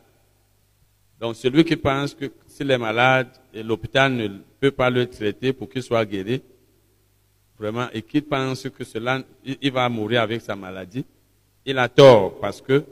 Donc 1.21 1.37
celui 1.37 1.65
qui 1.65 1.77
pense 1.77 2.15
que 2.15 2.33
s'il 2.47 2.71
est 2.71 2.79
malade 2.79 3.29
et 3.53 3.63
l'hôpital 3.63 4.11
ne 4.15 4.29
peut 4.61 4.71
pas 4.71 4.91
le 4.91 5.07
traiter 5.07 5.53
pour 5.53 5.69
qu'il 5.69 5.83
soit 5.83 6.05
guéri, 6.05 6.43
vraiment, 7.59 7.89
et 7.93 8.03
qu'il 8.03 8.23
pense 8.23 8.69
que 8.69 8.85
cela, 8.85 9.23
il 9.45 9.73
va 9.73 9.89
mourir 9.89 10.23
avec 10.23 10.41
sa 10.41 10.57
maladie, 10.57 11.05
il 11.65 11.79
a 11.79 11.89
tort 11.89 12.39
parce 12.39 12.61
que 12.61 12.85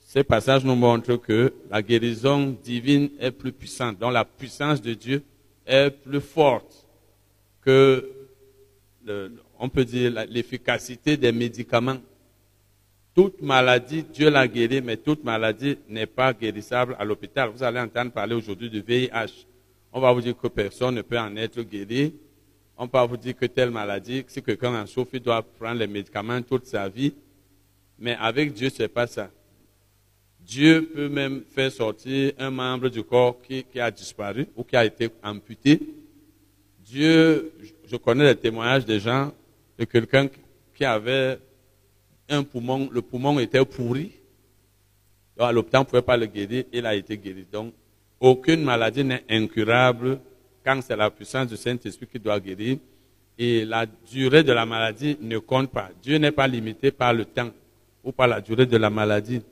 ces 0.00 0.24
passages 0.24 0.64
nous 0.64 0.74
montrent 0.74 1.16
que 1.16 1.52
la 1.70 1.82
guérison 1.82 2.56
divine 2.62 3.10
est 3.18 3.30
plus 3.30 3.52
puissante, 3.52 3.98
donc 3.98 4.12
la 4.12 4.24
puissance 4.24 4.80
de 4.82 4.94
Dieu 4.94 5.22
est 5.66 5.90
plus 5.90 6.20
forte 6.20 6.86
que, 7.62 8.10
le, 9.04 9.32
on 9.58 9.68
peut 9.68 9.84
dire, 9.84 10.12
l'efficacité 10.28 11.16
des 11.16 11.32
médicaments. 11.32 11.98
Toute 13.14 13.42
maladie, 13.42 14.02
Dieu 14.02 14.30
l'a 14.30 14.48
guérie, 14.48 14.80
mais 14.80 14.96
toute 14.96 15.22
maladie 15.22 15.78
n'est 15.88 16.06
pas 16.06 16.32
guérissable 16.32 16.96
à 16.98 17.04
l'hôpital. 17.04 17.50
Vous 17.50 17.62
allez 17.62 17.78
entendre 17.78 18.10
parler 18.10 18.34
aujourd'hui 18.34 18.70
du 18.70 18.80
VIH. 18.80 19.46
On 19.92 20.00
va 20.00 20.12
vous 20.12 20.22
dire 20.22 20.36
que 20.36 20.48
personne 20.48 20.94
ne 20.94 21.02
peut 21.02 21.18
en 21.18 21.36
être 21.36 21.60
guéri. 21.62 22.14
On 22.78 22.86
va 22.86 23.04
vous 23.04 23.16
dire 23.16 23.36
que 23.36 23.44
telle 23.46 23.70
maladie, 23.70 24.24
si 24.26 24.42
quelqu'un 24.42 24.82
en 24.82 24.86
souffre, 24.86 25.10
il 25.14 25.20
doit 25.20 25.42
prendre 25.42 25.78
les 25.78 25.86
médicaments 25.86 26.40
toute 26.40 26.66
sa 26.66 26.88
vie. 26.88 27.12
Mais 27.98 28.16
avec 28.18 28.52
Dieu, 28.54 28.70
c'est 28.70 28.88
pas 28.88 29.06
ça. 29.06 29.30
Dieu 30.40 30.90
peut 30.92 31.08
même 31.08 31.42
faire 31.54 31.70
sortir 31.70 32.32
un 32.38 32.50
membre 32.50 32.88
du 32.88 33.04
corps 33.04 33.40
qui, 33.42 33.62
qui, 33.64 33.78
a 33.78 33.90
disparu 33.90 34.46
ou 34.56 34.64
qui 34.64 34.74
a 34.74 34.84
été 34.84 35.10
amputé. 35.22 35.78
Dieu, 36.80 37.52
je 37.86 37.96
connais 37.96 38.24
les 38.24 38.36
témoignages 38.36 38.84
des 38.84 38.98
gens 38.98 39.32
de 39.78 39.84
quelqu'un 39.84 40.28
qui 40.74 40.84
avait 40.84 41.38
un 42.28 42.42
poumon, 42.42 42.88
le 42.90 43.02
poumon 43.02 43.38
était 43.38 43.64
pourri. 43.64 44.12
Donc 45.36 45.46
à 45.46 45.52
l'hôpital, 45.52 45.80
on 45.80 45.84
ne 45.84 45.88
pouvait 45.88 46.02
pas 46.02 46.16
le 46.16 46.26
guérir, 46.26 46.64
il 46.72 46.86
a 46.86 46.94
été 46.94 47.16
guéri. 47.16 47.46
Donc, 47.50 47.72
aucune 48.22 48.62
maladie 48.62 49.04
n'est 49.04 49.24
incurable 49.28 50.20
quand 50.64 50.80
c'est 50.80 50.96
la 50.96 51.10
puissance 51.10 51.48
du 51.48 51.56
Saint-Esprit 51.56 52.06
qui 52.06 52.18
doit 52.18 52.38
guérir. 52.40 52.78
Et 53.36 53.64
la 53.64 53.84
durée 53.84 54.44
de 54.44 54.52
la 54.52 54.64
maladie 54.64 55.18
ne 55.20 55.38
compte 55.38 55.70
pas. 55.70 55.90
Dieu 56.00 56.18
n'est 56.18 56.30
pas 56.30 56.46
limité 56.46 56.92
par 56.92 57.12
le 57.12 57.24
temps 57.24 57.50
ou 58.04 58.12
par 58.12 58.28
la 58.28 58.40
durée 58.40 58.66
de 58.66 58.76
la 58.76 58.90
maladie. 58.90 59.42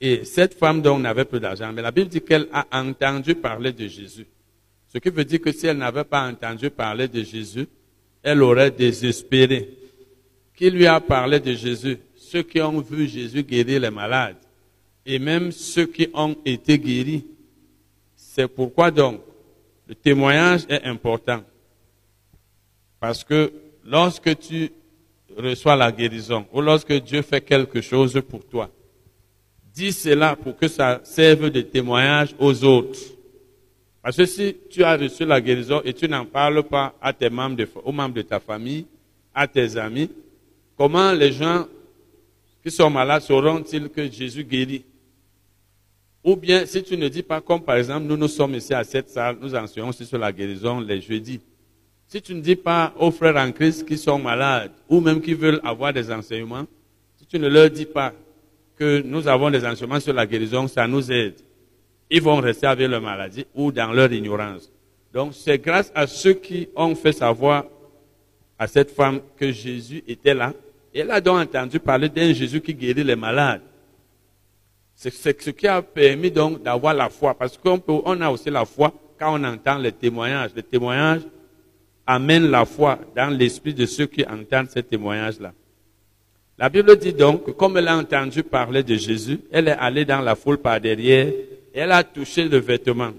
Et 0.00 0.24
cette 0.24 0.54
femme 0.54 0.80
dont 0.80 0.94
on 0.94 0.98
n'avait 1.00 1.24
peu 1.24 1.40
d'argent, 1.40 1.72
mais 1.72 1.82
la 1.82 1.90
Bible 1.90 2.08
dit 2.08 2.20
qu'elle 2.20 2.46
a 2.52 2.64
entendu 2.72 3.34
parler 3.34 3.72
de 3.72 3.86
Jésus. 3.86 4.26
Ce 4.86 4.98
qui 4.98 5.10
veut 5.10 5.24
dire 5.24 5.40
que 5.40 5.52
si 5.52 5.66
elle 5.66 5.78
n'avait 5.78 6.04
pas 6.04 6.28
entendu 6.28 6.70
parler 6.70 7.08
de 7.08 7.22
Jésus, 7.22 7.66
elle 8.22 8.42
aurait 8.42 8.70
désespéré. 8.70 9.68
Qui 10.54 10.70
lui 10.70 10.86
a 10.86 11.00
parlé 11.00 11.40
de 11.40 11.52
Jésus? 11.52 11.98
Ceux 12.14 12.42
qui 12.42 12.60
ont 12.60 12.80
vu 12.80 13.08
Jésus 13.08 13.42
guérir 13.42 13.80
les 13.80 13.90
malades 13.90 14.36
et 15.04 15.18
même 15.18 15.50
ceux 15.50 15.86
qui 15.86 16.08
ont 16.14 16.36
été 16.44 16.78
guéris. 16.78 17.24
C'est 18.40 18.48
pourquoi 18.48 18.90
donc 18.90 19.20
le 19.86 19.94
témoignage 19.94 20.62
est 20.66 20.82
important. 20.84 21.42
Parce 22.98 23.22
que 23.22 23.52
lorsque 23.84 24.38
tu 24.38 24.72
reçois 25.36 25.76
la 25.76 25.92
guérison 25.92 26.46
ou 26.50 26.62
lorsque 26.62 26.94
Dieu 27.02 27.20
fait 27.20 27.42
quelque 27.42 27.82
chose 27.82 28.18
pour 28.26 28.46
toi, 28.46 28.70
dis 29.74 29.92
cela 29.92 30.36
pour 30.36 30.56
que 30.56 30.68
ça 30.68 31.02
serve 31.04 31.50
de 31.50 31.60
témoignage 31.60 32.34
aux 32.38 32.64
autres. 32.64 32.98
Parce 34.02 34.16
que 34.16 34.24
si 34.24 34.56
tu 34.70 34.82
as 34.84 34.96
reçu 34.96 35.26
la 35.26 35.38
guérison 35.38 35.82
et 35.84 35.92
tu 35.92 36.08
n'en 36.08 36.24
parles 36.24 36.62
pas 36.62 36.94
à 36.98 37.12
tes 37.12 37.28
membres 37.28 37.64
aux 37.84 37.92
membres 37.92 38.14
de 38.14 38.22
ta 38.22 38.40
famille, 38.40 38.86
à 39.34 39.46
tes 39.46 39.76
amis, 39.76 40.10
comment 40.78 41.12
les 41.12 41.32
gens 41.32 41.66
qui 42.62 42.70
sont 42.70 42.88
malades 42.88 43.20
sauront-ils 43.20 43.90
que 43.90 44.10
Jésus 44.10 44.44
guérit? 44.44 44.86
Ou 46.22 46.36
bien 46.36 46.66
si 46.66 46.82
tu 46.82 46.96
ne 46.96 47.08
dis 47.08 47.22
pas, 47.22 47.40
comme 47.40 47.62
par 47.62 47.76
exemple, 47.76 48.06
nous 48.06 48.16
nous 48.16 48.28
sommes 48.28 48.54
ici 48.54 48.74
à 48.74 48.84
cette 48.84 49.08
salle, 49.08 49.38
nous 49.40 49.54
enseignons 49.54 49.88
aussi 49.88 50.04
sur 50.04 50.18
la 50.18 50.30
guérison 50.30 50.80
les 50.80 51.00
jeudis. 51.00 51.40
Si 52.06 52.20
tu 52.20 52.34
ne 52.34 52.40
dis 52.40 52.56
pas 52.56 52.92
aux 52.98 53.10
frères 53.10 53.36
en 53.36 53.52
Christ 53.52 53.86
qui 53.86 53.96
sont 53.96 54.18
malades 54.18 54.72
ou 54.88 55.00
même 55.00 55.20
qui 55.20 55.32
veulent 55.32 55.60
avoir 55.64 55.92
des 55.92 56.10
enseignements, 56.10 56.66
si 57.16 57.24
tu 57.24 57.38
ne 57.38 57.48
leur 57.48 57.70
dis 57.70 57.86
pas 57.86 58.12
que 58.76 59.00
nous 59.02 59.28
avons 59.28 59.50
des 59.50 59.64
enseignements 59.64 60.00
sur 60.00 60.12
la 60.12 60.26
guérison, 60.26 60.66
ça 60.66 60.86
nous 60.86 61.10
aide. 61.10 61.36
Ils 62.10 62.20
vont 62.20 62.36
rester 62.36 62.66
avec 62.66 62.88
leur 62.88 63.00
maladie 63.00 63.46
ou 63.54 63.70
dans 63.70 63.92
leur 63.92 64.12
ignorance. 64.12 64.70
Donc 65.12 65.32
c'est 65.34 65.58
grâce 65.58 65.92
à 65.94 66.06
ceux 66.06 66.34
qui 66.34 66.68
ont 66.74 66.94
fait 66.94 67.12
savoir 67.12 67.64
à 68.58 68.66
cette 68.66 68.90
femme 68.90 69.20
que 69.36 69.50
Jésus 69.50 70.02
était 70.06 70.34
là. 70.34 70.52
Elle 70.92 71.10
a 71.10 71.20
donc 71.20 71.38
entendu 71.38 71.78
parler 71.78 72.08
d'un 72.08 72.32
Jésus 72.32 72.60
qui 72.60 72.74
guérit 72.74 73.04
les 73.04 73.16
malades. 73.16 73.62
C'est 75.02 75.40
ce 75.40 75.48
qui 75.48 75.66
a 75.66 75.80
permis 75.80 76.30
donc 76.30 76.62
d'avoir 76.62 76.92
la 76.92 77.08
foi. 77.08 77.32
Parce 77.32 77.56
qu'on 77.56 77.82
on 77.86 78.20
a 78.20 78.28
aussi 78.28 78.50
la 78.50 78.66
foi 78.66 78.92
quand 79.18 79.40
on 79.40 79.44
entend 79.44 79.78
les 79.78 79.92
témoignages. 79.92 80.50
Les 80.54 80.62
témoignages 80.62 81.22
amènent 82.06 82.50
la 82.50 82.66
foi 82.66 82.98
dans 83.16 83.34
l'esprit 83.34 83.72
de 83.72 83.86
ceux 83.86 84.04
qui 84.04 84.22
entendent 84.26 84.68
ces 84.68 84.82
témoignages-là. 84.82 85.54
La 86.58 86.68
Bible 86.68 86.98
dit 86.98 87.14
donc 87.14 87.46
que 87.46 87.50
comme 87.52 87.78
elle 87.78 87.88
a 87.88 87.96
entendu 87.96 88.42
parler 88.42 88.82
de 88.82 88.94
Jésus, 88.94 89.40
elle 89.50 89.68
est 89.68 89.76
allée 89.78 90.04
dans 90.04 90.20
la 90.20 90.34
foule 90.34 90.58
par 90.58 90.78
derrière 90.78 91.28
et 91.28 91.78
elle 91.78 91.92
a 91.92 92.04
touché 92.04 92.46
le 92.46 92.58
vêtement. 92.58 93.12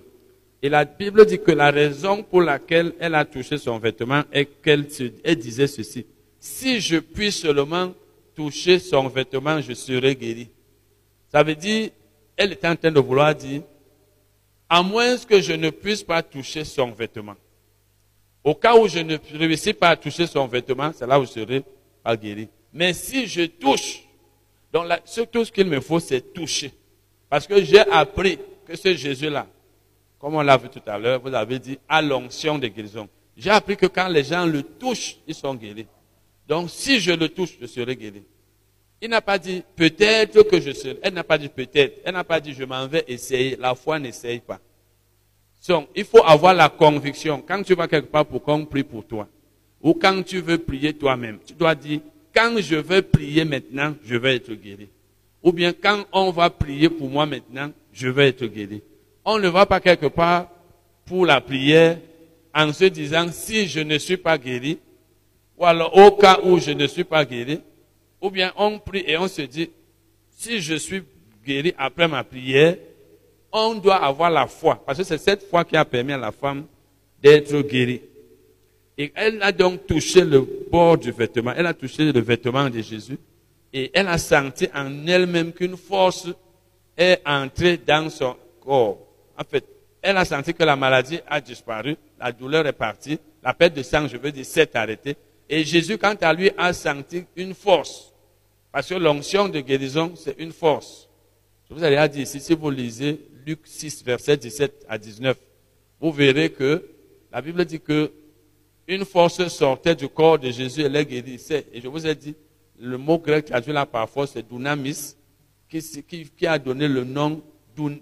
Et 0.62 0.70
la 0.70 0.86
Bible 0.86 1.26
dit 1.26 1.40
que 1.40 1.52
la 1.52 1.72
raison 1.72 2.22
pour 2.22 2.44
laquelle 2.44 2.94
elle 3.00 3.16
a 3.16 3.26
touché 3.26 3.58
son 3.58 3.80
vêtement 3.80 4.22
est 4.32 4.46
qu'elle 4.62 4.86
disait 4.86 5.66
ceci. 5.66 6.06
Si 6.40 6.80
je 6.80 6.98
puis 6.98 7.32
seulement 7.32 7.92
toucher 8.36 8.78
son 8.78 9.08
vêtement, 9.08 9.60
je 9.62 9.74
serai 9.74 10.16
guéri. 10.16 10.48
Ça 11.32 11.44
veut 11.44 11.56
dire, 11.56 11.92
elle 12.36 12.52
est 12.52 12.66
en 12.66 12.76
train 12.76 12.92
de 12.92 13.00
vouloir 13.00 13.34
dire, 13.34 13.62
à 14.70 14.84
moins 14.84 15.18
que 15.18 15.40
je 15.42 15.54
ne 15.54 15.70
puisse 15.70 16.04
pas 16.04 16.22
toucher 16.22 16.64
son 16.66 16.92
vêtement. 16.92 17.36
Au 18.44 18.56
cas 18.56 18.76
où 18.76 18.88
je 18.88 19.00
ne 19.00 19.18
réussis 19.34 19.74
pas 19.74 19.90
à 19.90 19.96
toucher 19.96 20.28
son 20.28 20.48
vêtement, 20.48 20.92
c'est 20.94 21.06
là 21.06 21.20
où 21.20 21.26
je 21.26 21.32
serai 21.32 21.64
pas 22.04 22.18
guéri. 22.18 22.50
Mais 22.74 22.94
si 22.94 23.28
je 23.28 23.46
touche, 23.46 24.04
donc 24.74 24.88
là, 24.88 25.00
tout 25.32 25.46
ce 25.46 25.52
qu'il 25.52 25.68
me 25.68 25.80
faut, 25.80 26.00
c'est 26.00 26.34
toucher. 26.34 26.74
Parce 27.30 27.46
que 27.46 27.64
j'ai 27.64 27.80
appris 27.80 28.40
que 28.66 28.76
ce 28.76 28.94
Jésus-là, 28.96 29.48
comme 30.20 30.36
on 30.36 30.42
l'a 30.42 30.58
vu 30.58 30.70
tout 30.70 30.82
à 30.86 30.98
l'heure, 30.98 31.22
vous 31.22 31.34
avez 31.34 31.60
dit, 31.60 31.78
à 31.88 32.02
l'onction 32.02 32.58
de 32.58 32.68
guérison. 32.68 33.08
J'ai 33.38 33.50
appris 33.50 33.78
que 33.78 33.88
quand 33.88 34.08
les 34.08 34.24
gens 34.24 34.46
le 34.46 34.64
touchent, 34.64 35.18
ils 35.28 35.36
sont 35.36 35.56
guéris. 35.56 35.88
Donc 36.48 36.70
si 36.70 37.00
je 37.00 37.12
le 37.12 37.30
touche, 37.30 37.58
je 37.60 37.66
serai 37.66 37.96
guéri. 37.96 38.24
Il 39.02 39.10
n'a 39.10 39.22
pas 39.22 39.40
dit 39.40 39.64
peut-être 39.76 40.44
que 40.44 40.62
je 40.62 40.72
serai. 40.72 41.00
Elle 41.02 41.16
n'a 41.16 41.24
pas 41.24 41.38
dit 41.38 41.50
peut-être. 41.50 42.02
Elle 42.06 42.14
n'a 42.14 42.24
pas 42.24 42.40
dit 42.40 42.54
je 42.54 42.64
m'en 42.64 42.88
vais 42.88 43.04
essayer. 43.08 43.56
La 43.60 43.74
foi 43.74 43.98
n'essaye 43.98 44.40
pas. 44.40 44.60
Donc, 45.68 45.90
il 45.96 46.06
faut 46.06 46.24
avoir 46.24 46.54
la 46.54 46.70
conviction. 46.70 47.44
Quand 47.46 47.64
tu 47.64 47.74
vas 47.74 47.88
quelque 47.88 48.12
part 48.12 48.26
pour 48.26 48.42
qu'on 48.42 48.66
prie 48.66 48.84
pour 48.84 49.06
toi, 49.06 49.28
ou 49.82 49.94
quand 49.94 50.24
tu 50.24 50.40
veux 50.40 50.58
prier 50.58 50.94
toi-même, 50.94 51.40
tu 51.46 51.54
dois 51.54 51.76
dire 51.76 52.00
quand 52.34 52.56
je 52.60 52.76
vais 52.76 53.02
prier 53.02 53.44
maintenant, 53.44 53.96
je 54.06 54.16
vais 54.16 54.36
être 54.36 54.54
guéri. 54.54 54.88
Ou 55.44 55.52
bien 55.52 55.74
quand 55.74 56.06
on 56.12 56.32
va 56.32 56.50
prier 56.50 56.90
pour 56.90 57.10
moi 57.10 57.26
maintenant, 57.26 57.72
je 57.92 58.08
vais 58.08 58.30
être 58.30 58.46
guéri. 58.46 58.82
On 59.26 59.40
ne 59.40 59.48
va 59.50 59.66
pas 59.66 59.80
quelque 59.80 60.08
part 60.08 60.48
pour 61.06 61.26
la 61.26 61.42
prière 61.42 61.98
en 62.54 62.72
se 62.72 62.86
disant 62.86 63.28
si 63.32 63.68
je 63.68 63.80
ne 63.80 63.98
suis 63.98 64.18
pas 64.18 64.38
guéri, 64.38 64.78
ou 65.58 65.66
alors 65.66 65.96
au 65.98 66.12
cas 66.12 66.40
où 66.44 66.60
je 66.60 66.72
ne 66.72 66.88
suis 66.88 67.04
pas 67.04 67.26
guéri, 67.26 67.60
ou 68.22 68.30
bien 68.30 68.54
on 68.56 68.80
prie 68.80 69.04
et 69.06 69.18
on 69.18 69.28
se 69.28 69.42
dit 69.42 69.70
si 70.30 70.62
je 70.62 70.76
suis 70.76 71.04
guéri 71.46 71.74
après 71.78 72.08
ma 72.08 72.24
prière, 72.24 72.78
on 73.52 73.76
doit 73.76 74.04
avoir 74.04 74.30
la 74.30 74.48
foi, 74.48 74.82
parce 74.86 74.98
que 75.00 75.04
c'est 75.04 75.18
cette 75.18 75.44
foi 75.44 75.66
qui 75.66 75.76
a 75.76 75.84
permis 75.84 76.14
à 76.14 76.18
la 76.18 76.32
femme 76.32 76.66
d'être 77.22 77.62
guérie. 77.62 78.02
Et 78.98 79.12
elle 79.16 79.42
a 79.42 79.52
donc 79.52 79.86
touché 79.88 80.24
le 80.24 80.48
bord 80.72 80.98
du 80.98 81.12
vêtement, 81.12 81.54
elle 81.56 81.66
a 81.66 81.74
touché 81.74 82.12
le 82.12 82.20
vêtement 82.22 82.70
de 82.70 82.82
Jésus, 82.82 83.18
et 83.74 83.92
elle 83.94 84.08
a 84.08 84.18
senti 84.18 84.68
en 84.74 85.06
elle-même 85.08 85.52
qu'une 85.54 85.78
force 85.78 86.28
est 86.98 87.22
entrée 87.26 87.78
dans 87.78 88.10
son 88.10 88.36
corps. 88.64 89.00
En 89.38 89.44
fait, 89.44 89.66
elle 90.02 90.18
a 90.18 90.26
senti 90.26 90.54
que 90.54 90.64
la 90.64 90.76
maladie 90.76 91.20
a 91.28 91.40
disparu, 91.42 91.96
la 92.20 92.32
douleur 92.32 92.66
est 92.68 92.74
partie, 92.74 93.20
la 93.44 93.54
perte 93.54 93.76
de 93.76 93.84
sang, 93.84 94.08
je 94.08 94.18
veux 94.18 94.32
dire, 94.32 94.46
s'est 94.46 94.76
arrêtée. 94.76 95.16
Et 95.50 95.64
Jésus, 95.64 95.98
quant 95.98 96.16
à 96.22 96.34
lui, 96.34 96.52
a 96.58 96.74
senti 96.74 97.24
une 97.36 97.54
force. 97.54 98.11
Parce 98.72 98.88
que 98.88 98.96
l'onction 98.96 99.50
de 99.50 99.60
guérison, 99.60 100.14
c'est 100.16 100.40
une 100.40 100.52
force. 100.52 101.10
Je 101.70 101.74
vous 101.74 101.84
ai 101.84 102.10
dit 102.10 102.22
ici, 102.22 102.40
si 102.40 102.54
vous 102.54 102.70
lisez 102.70 103.20
Luc 103.46 103.60
6, 103.64 104.04
verset 104.04 104.38
17 104.38 104.86
à 104.88 104.98
19, 104.98 105.38
vous 106.00 106.12
verrez 106.12 106.52
que 106.52 106.88
la 107.32 107.42
Bible 107.42 107.64
dit 107.66 107.80
que 107.80 108.12
une 108.88 109.06
force 109.06 109.48
sortait 109.48 109.96
du 109.96 110.10
corps 110.10 110.40
de 110.40 110.52
Jésus 110.52 110.82
et 110.82 110.90
les 110.90 111.06
guérissait. 111.06 111.66
Et 111.72 111.80
je 111.80 111.88
vous 111.88 112.06
ai 112.06 112.16
dit, 112.16 112.36
le 112.80 112.98
mot 112.98 113.18
grec 113.20 113.46
traduit 113.46 113.72
là 113.72 113.86
par 113.86 114.10
force, 114.10 114.32
c'est 114.34 114.48
dunamis, 114.48 115.16
qui, 115.70 115.82
qui, 116.04 116.30
qui 116.30 116.48
a 116.48 116.60
donné 116.60 116.88
le 116.88 117.04
nom 117.04 117.42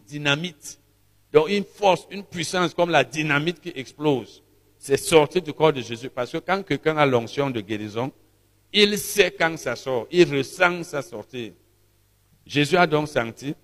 dynamite. 0.08 0.80
Donc 1.32 1.50
une 1.50 1.64
force, 1.64 2.08
une 2.10 2.24
puissance 2.24 2.74
comme 2.74 2.90
la 2.90 3.04
dynamite 3.04 3.62
qui 3.62 3.72
explose. 3.76 4.42
C'est 4.78 4.98
sorti 4.98 5.42
du 5.42 5.54
corps 5.54 5.74
de 5.74 5.82
Jésus. 5.82 6.10
Parce 6.10 6.32
que 6.32 6.38
quand 6.38 6.64
quelqu'un 6.64 6.98
a 6.98 7.06
l'onction 7.06 7.50
de 7.50 7.62
guérison, 7.62 8.12
il 8.72 8.98
sait 8.98 9.32
quand 9.32 9.58
ça 9.58 9.76
sort. 9.76 10.08
Il 10.12 10.36
ressent 10.36 10.84
sa 10.84 11.02
sortie. 11.02 11.54
Jésus 12.46 12.78
a 12.78 12.86
donc 12.86 13.08
senti. 13.08 13.56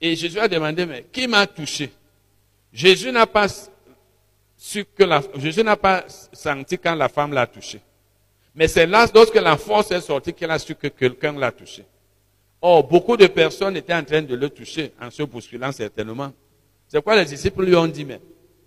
Et 0.00 0.16
Jésus 0.16 0.38
a 0.38 0.48
demandé, 0.48 0.86
mais 0.86 1.06
qui 1.12 1.26
m'a 1.26 1.46
touché? 1.46 1.90
Jésus 2.72 3.10
n'a 3.12 3.26
pas 3.26 3.46
su 4.56 4.84
que 4.84 5.04
la, 5.04 5.22
Jésus 5.36 5.62
n'a 5.62 5.76
pas 5.76 6.04
senti 6.32 6.78
quand 6.78 6.94
la 6.94 7.08
femme 7.08 7.32
l'a 7.32 7.46
touché. 7.46 7.80
Mais 8.54 8.68
c'est 8.68 8.86
là, 8.86 9.06
lorsque 9.14 9.34
la 9.34 9.56
force 9.56 9.90
est 9.90 10.00
sortie, 10.00 10.32
qu'il 10.32 10.50
a 10.50 10.58
su 10.58 10.74
que 10.74 10.88
quelqu'un 10.88 11.32
l'a 11.38 11.50
touché. 11.50 11.84
Or, 12.60 12.86
beaucoup 12.86 13.16
de 13.16 13.26
personnes 13.26 13.76
étaient 13.76 13.94
en 13.94 14.04
train 14.04 14.22
de 14.22 14.34
le 14.34 14.48
toucher, 14.48 14.92
en 15.00 15.10
se 15.10 15.22
bousculant 15.22 15.72
certainement. 15.72 16.32
C'est 16.88 17.02
quoi 17.02 17.16
les 17.16 17.24
disciples 17.24 17.64
lui 17.64 17.76
ont 17.76 17.86
dit, 17.86 18.04
mais 18.04 18.20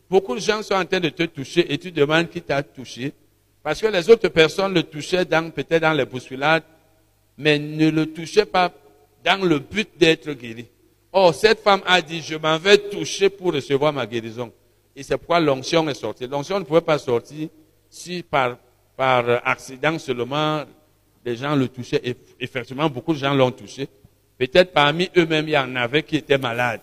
beaucoup 0.09 0.35
de 0.35 0.39
gens 0.39 0.61
sont 0.61 0.75
en 0.75 0.85
train 0.85 0.99
de 0.99 1.09
te 1.09 1.23
toucher 1.23 1.71
et 1.71 1.77
tu 1.77 1.91
demandes 1.91 2.29
qui 2.29 2.41
t'a 2.41 2.61
touché. 2.61 3.13
Parce 3.67 3.81
que 3.81 3.87
les 3.87 4.09
autres 4.09 4.29
personnes 4.29 4.73
le 4.73 4.83
touchaient 4.83 5.25
peut-être 5.25 5.81
dans 5.81 5.91
les 5.91 6.05
bousculades, 6.05 6.63
mais 7.37 7.59
ne 7.59 7.89
le 7.89 8.05
touchaient 8.05 8.45
pas 8.45 8.71
dans 9.25 9.43
le 9.43 9.59
but 9.59 9.89
d'être 9.97 10.31
guéri. 10.31 10.67
Or, 11.11 11.35
cette 11.35 11.59
femme 11.59 11.81
a 11.85 12.01
dit, 12.01 12.21
je 12.21 12.37
m'en 12.37 12.57
vais 12.57 12.77
toucher 12.77 13.29
pour 13.29 13.51
recevoir 13.51 13.91
ma 13.91 14.05
guérison. 14.05 14.53
Et 14.95 15.03
c'est 15.03 15.17
pourquoi 15.17 15.41
l'onction 15.41 15.85
est 15.89 15.95
sortie. 15.95 16.27
L'onction 16.27 16.59
ne 16.59 16.63
pouvait 16.63 16.79
pas 16.79 16.97
sortir 16.97 17.49
si 17.89 18.23
par, 18.23 18.55
par 18.95 19.45
accident 19.45 19.99
seulement 19.99 20.63
les 21.25 21.35
gens 21.35 21.53
le 21.53 21.67
touchaient. 21.67 21.99
Et 22.05 22.15
effectivement, 22.39 22.89
beaucoup 22.89 23.11
de 23.11 23.19
gens 23.19 23.33
l'ont 23.33 23.51
touché. 23.51 23.89
Peut-être 24.37 24.71
parmi 24.71 25.09
eux-mêmes, 25.17 25.49
il 25.49 25.51
y 25.51 25.57
en 25.57 25.75
avait 25.75 26.03
qui 26.03 26.15
étaient 26.15 26.37
malades. 26.37 26.79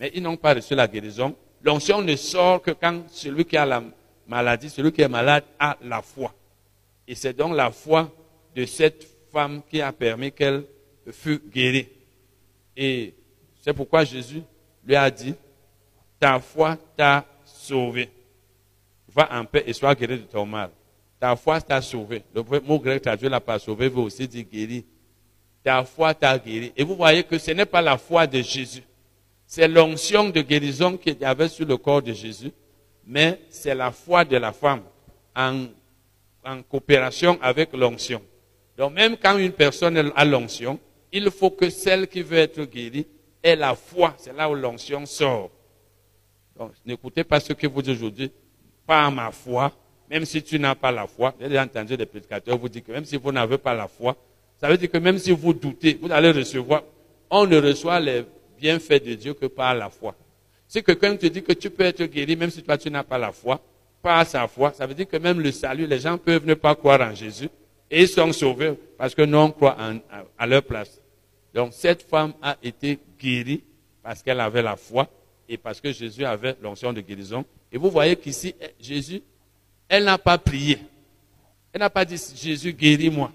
Mais 0.00 0.10
ils 0.12 0.22
n'ont 0.24 0.36
pas 0.36 0.54
reçu 0.54 0.74
la 0.74 0.88
guérison. 0.88 1.36
L'onction 1.62 2.02
ne 2.02 2.16
sort 2.16 2.62
que 2.62 2.72
quand 2.72 3.04
celui 3.10 3.44
qui 3.44 3.56
a 3.56 3.64
la 3.64 3.80
maladie, 4.30 4.70
celui 4.70 4.92
qui 4.92 5.02
est 5.02 5.08
malade, 5.08 5.44
a 5.58 5.76
la 5.82 6.00
foi. 6.00 6.32
Et 7.06 7.16
c'est 7.16 7.32
donc 7.36 7.56
la 7.56 7.72
foi 7.72 8.08
de 8.54 8.64
cette 8.64 9.06
femme 9.32 9.60
qui 9.68 9.82
a 9.82 9.92
permis 9.92 10.30
qu'elle 10.30 10.64
fût 11.10 11.40
guérie. 11.52 11.88
Et 12.76 13.12
c'est 13.60 13.74
pourquoi 13.74 14.04
Jésus 14.04 14.42
lui 14.86 14.94
a 14.94 15.10
dit, 15.10 15.34
ta 16.20 16.38
foi 16.38 16.78
t'a 16.96 17.26
sauvé. 17.44 18.08
Va 19.08 19.28
en 19.32 19.44
paix 19.44 19.64
et 19.66 19.72
sois 19.72 19.94
guéri 19.96 20.18
de 20.18 20.22
ton 20.22 20.46
mal. 20.46 20.70
Ta 21.18 21.34
foi 21.34 21.60
t'a 21.60 21.82
sauvé. 21.82 22.22
Le 22.32 22.42
mot 22.60 22.78
grec 22.78 23.02
traduit 23.02 23.28
la 23.28 23.40
pas 23.40 23.58
sauvé 23.58 23.88
veut 23.88 23.98
aussi 23.98 24.28
dire 24.28 24.44
guéri. 24.44 24.84
Ta 25.64 25.84
foi 25.84 26.14
t'a 26.14 26.38
guéri. 26.38 26.72
Et 26.76 26.84
vous 26.84 26.94
voyez 26.94 27.24
que 27.24 27.36
ce 27.36 27.50
n'est 27.50 27.66
pas 27.66 27.82
la 27.82 27.98
foi 27.98 28.28
de 28.28 28.40
Jésus. 28.40 28.84
C'est 29.44 29.66
l'onction 29.66 30.30
de 30.30 30.40
guérison 30.40 30.96
qu'il 30.96 31.18
y 31.18 31.24
avait 31.24 31.48
sur 31.48 31.66
le 31.66 31.76
corps 31.76 32.00
de 32.00 32.12
Jésus, 32.12 32.52
mais 33.10 33.40
c'est 33.50 33.74
la 33.74 33.90
foi 33.90 34.24
de 34.24 34.36
la 34.36 34.52
femme 34.52 34.82
en, 35.34 35.66
en 36.44 36.62
coopération 36.62 37.36
avec 37.42 37.72
l'onction. 37.72 38.22
Donc 38.78 38.92
même 38.92 39.16
quand 39.16 39.36
une 39.36 39.50
personne 39.50 40.12
a 40.14 40.24
l'onction, 40.24 40.78
il 41.10 41.28
faut 41.32 41.50
que 41.50 41.68
celle 41.70 42.06
qui 42.06 42.22
veut 42.22 42.38
être 42.38 42.62
guérie 42.62 43.08
ait 43.42 43.56
la 43.56 43.74
foi. 43.74 44.14
C'est 44.16 44.32
là 44.32 44.48
où 44.48 44.54
l'onction 44.54 45.04
sort. 45.06 45.50
Donc 46.56 46.70
n'écoutez 46.86 47.24
pas 47.24 47.40
ce 47.40 47.52
que 47.52 47.66
vous 47.66 47.82
dites 47.82 47.96
aujourd'hui. 47.96 48.30
Pas 48.86 49.10
ma 49.10 49.32
foi, 49.32 49.72
même 50.08 50.24
si 50.24 50.40
tu 50.40 50.60
n'as 50.60 50.76
pas 50.76 50.92
la 50.92 51.08
foi. 51.08 51.34
J'ai 51.40 51.58
entendu 51.58 51.96
des 51.96 52.06
prédicateurs 52.06 52.56
vous 52.56 52.68
dire 52.68 52.84
que 52.84 52.92
même 52.92 53.04
si 53.04 53.16
vous 53.16 53.32
n'avez 53.32 53.58
pas 53.58 53.74
la 53.74 53.88
foi, 53.88 54.16
ça 54.60 54.68
veut 54.68 54.76
dire 54.76 54.90
que 54.90 54.98
même 54.98 55.18
si 55.18 55.32
vous 55.32 55.52
doutez, 55.52 55.98
vous 56.00 56.12
allez 56.12 56.30
recevoir. 56.30 56.84
On 57.28 57.44
ne 57.44 57.60
reçoit 57.60 57.98
les 57.98 58.24
bienfaits 58.56 59.04
de 59.04 59.14
Dieu 59.14 59.34
que 59.34 59.46
par 59.46 59.74
la 59.74 59.90
foi. 59.90 60.14
Si 60.70 60.84
quelqu'un 60.84 61.16
te 61.16 61.26
dit 61.26 61.42
que 61.42 61.52
tu 61.52 61.68
peux 61.68 61.82
être 61.82 62.04
guéri, 62.04 62.36
même 62.36 62.48
si 62.48 62.62
toi 62.62 62.78
tu 62.78 62.88
n'as 62.92 63.02
pas 63.02 63.18
la 63.18 63.32
foi, 63.32 63.60
par 64.00 64.24
sa 64.24 64.46
foi, 64.46 64.72
ça 64.72 64.86
veut 64.86 64.94
dire 64.94 65.08
que 65.08 65.16
même 65.16 65.40
le 65.40 65.50
salut, 65.50 65.84
les 65.84 65.98
gens 65.98 66.16
peuvent 66.16 66.46
ne 66.46 66.54
pas 66.54 66.76
croire 66.76 67.00
en 67.00 67.12
Jésus 67.12 67.48
et 67.90 68.02
ils 68.02 68.08
sont 68.08 68.32
sauvés 68.32 68.74
parce 68.96 69.12
que 69.12 69.22
nous 69.22 69.36
on 69.36 69.50
croit 69.50 69.76
à 70.38 70.46
leur 70.46 70.62
place. 70.62 71.00
Donc 71.52 71.72
cette 71.72 72.08
femme 72.08 72.34
a 72.40 72.56
été 72.62 73.00
guérie 73.18 73.64
parce 74.00 74.22
qu'elle 74.22 74.38
avait 74.38 74.62
la 74.62 74.76
foi 74.76 75.08
et 75.48 75.56
parce 75.56 75.80
que 75.80 75.90
Jésus 75.90 76.24
avait 76.24 76.54
l'onction 76.62 76.92
de 76.92 77.00
guérison. 77.00 77.44
Et 77.72 77.76
vous 77.76 77.90
voyez 77.90 78.14
qu'ici, 78.14 78.54
Jésus, 78.78 79.22
elle 79.88 80.04
n'a 80.04 80.18
pas 80.18 80.38
prié. 80.38 80.78
Elle 81.72 81.80
n'a 81.80 81.90
pas 81.90 82.04
dit 82.04 82.22
Jésus 82.36 82.72
guéris-moi. 82.72 83.32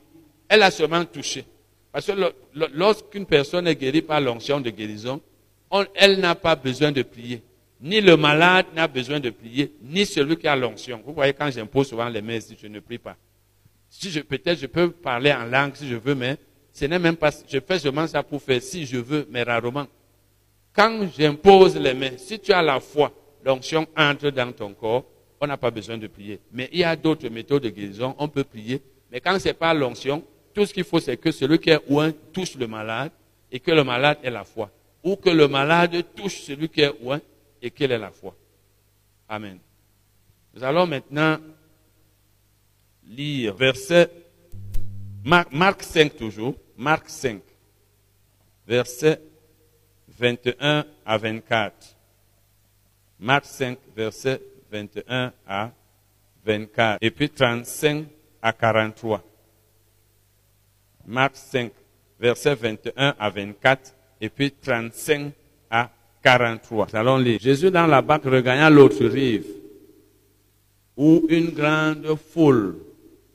Elle 0.48 0.64
a 0.64 0.72
seulement 0.72 1.04
touché. 1.04 1.44
Parce 1.92 2.06
que 2.06 2.14
lorsqu'une 2.54 3.26
personne 3.26 3.68
est 3.68 3.76
guérie 3.76 4.02
par 4.02 4.22
l'onction 4.22 4.62
de 4.62 4.70
guérison, 4.70 5.20
elle 5.96 6.20
n'a 6.20 6.36
pas 6.36 6.56
besoin 6.56 6.92
de 6.92 7.02
prier. 7.02 7.42
Ni 7.82 8.02
le 8.02 8.16
malade 8.16 8.68
n'a 8.74 8.88
besoin 8.88 9.20
de 9.20 9.30
prier, 9.30 9.74
ni 9.82 10.06
celui 10.06 10.38
qui 10.38 10.48
a 10.48 10.56
l'onction. 10.56 11.02
Vous 11.06 11.14
voyez, 11.14 11.34
quand 11.34 11.52
j'impose 11.52 11.90
souvent 11.90 12.08
les 12.08 12.22
mains, 12.22 12.40
si 12.40 12.58
je 12.60 12.68
ne 12.68 12.80
prie 12.80 12.98
pas. 12.98 13.16
Si 13.90 14.10
je, 14.10 14.22
peut-être 14.22 14.60
je 14.60 14.66
peux 14.68 14.90
parler 14.92 15.32
en 15.32 15.46
langue 15.46 15.76
si 15.76 15.88
je 15.88 15.96
veux, 15.96 16.16
mais 16.16 16.38
ce 16.72 16.86
n'est 16.86 17.00
même 17.00 17.16
pas, 17.16 17.32
je 17.48 17.60
fais 17.60 17.80
seulement 17.80 18.08
ça 18.08 18.24
pour 18.24 18.42
faire 18.42 18.62
si 18.62 18.86
je 18.86 18.98
veux, 18.98 19.28
mais 19.30 19.44
rarement. 19.44 19.88
Quand 20.74 21.08
j'impose 21.18 21.78
les 21.78 21.94
mains, 21.94 22.18
si 22.18 22.40
tu 22.40 22.52
as 22.52 22.62
la 22.62 22.80
foi, 22.80 23.12
l'onction 23.44 23.88
entre 23.96 24.30
dans 24.30 24.52
ton 24.52 24.74
corps, 24.74 25.06
on 25.40 25.48
n'a 25.48 25.58
pas 25.58 25.72
besoin 25.72 25.98
de 25.98 26.08
prier. 26.08 26.40
Mais 26.52 26.70
il 26.72 26.80
y 26.80 26.84
a 26.84 26.96
d'autres 26.96 27.30
méthodes 27.30 27.64
de 27.64 27.70
guérison, 27.70 28.16
on 28.18 28.28
peut 28.28 28.44
prier. 28.44 28.82
Mais 29.12 29.22
quand 29.22 29.38
c'est 29.40 29.54
pas 29.54 29.74
l'onction, 29.74 30.24
tout 30.54 30.66
ce 30.66 30.74
qu'il 30.74 30.84
faut, 30.84 31.00
c'est 31.00 31.18
que 31.18 31.32
celui 31.32 31.60
qui 31.60 31.70
est 31.70 31.82
ouin 31.88 32.12
touche 32.34 32.56
le 32.56 32.68
malade 32.68 33.12
et 33.52 33.60
que 33.60 33.72
le 33.72 33.84
malade 33.84 34.18
ait 34.24 34.32
la 34.32 34.44
foi. 34.44 34.70
Ou 35.06 35.16
que 35.16 35.30
le 35.30 35.48
malade 35.48 36.04
touche 36.14 36.42
celui 36.42 36.68
qui 36.68 36.82
est 36.82 36.94
ouin 37.02 37.22
et 37.62 37.72
qu'il 37.72 37.90
ait 37.92 37.98
la 37.98 38.12
foi. 38.12 38.36
Amen. 39.30 39.60
Nous 40.54 40.64
allons 40.64 40.86
maintenant 40.86 41.38
lire 43.08 43.56
verset 43.56 44.12
Marc, 45.24 45.52
Marc 45.54 45.84
5 45.84 46.18
toujours. 46.18 46.56
Marc 46.76 47.10
5. 47.10 47.42
Verset 48.68 49.22
21 50.20 50.86
à 51.06 51.18
24. 51.18 51.96
Marc 53.20 53.46
5, 53.46 53.78
verset 53.96 54.42
21 54.72 55.34
à 55.48 55.72
24. 56.44 56.98
Et 57.02 57.12
puis 57.12 57.30
35 57.30 58.08
à 58.42 58.54
43. 58.54 59.24
Marc 61.08 61.36
5, 61.36 61.72
verset 62.20 62.56
21 62.56 63.16
à 63.18 63.30
24, 63.30 63.95
et 64.26 64.30
puis 64.30 64.52
35 64.52 65.32
à 65.70 65.92
43. 66.24 66.96
Allons. 66.96 67.24
Jésus 67.40 67.70
dans 67.70 67.86
la 67.86 68.02
barque 68.02 68.26
regagna 68.26 68.70
l'autre 68.70 69.06
rive, 69.06 69.46
où 70.98 71.26
une 71.30 71.52
grande 71.52 72.16
foule 72.16 72.78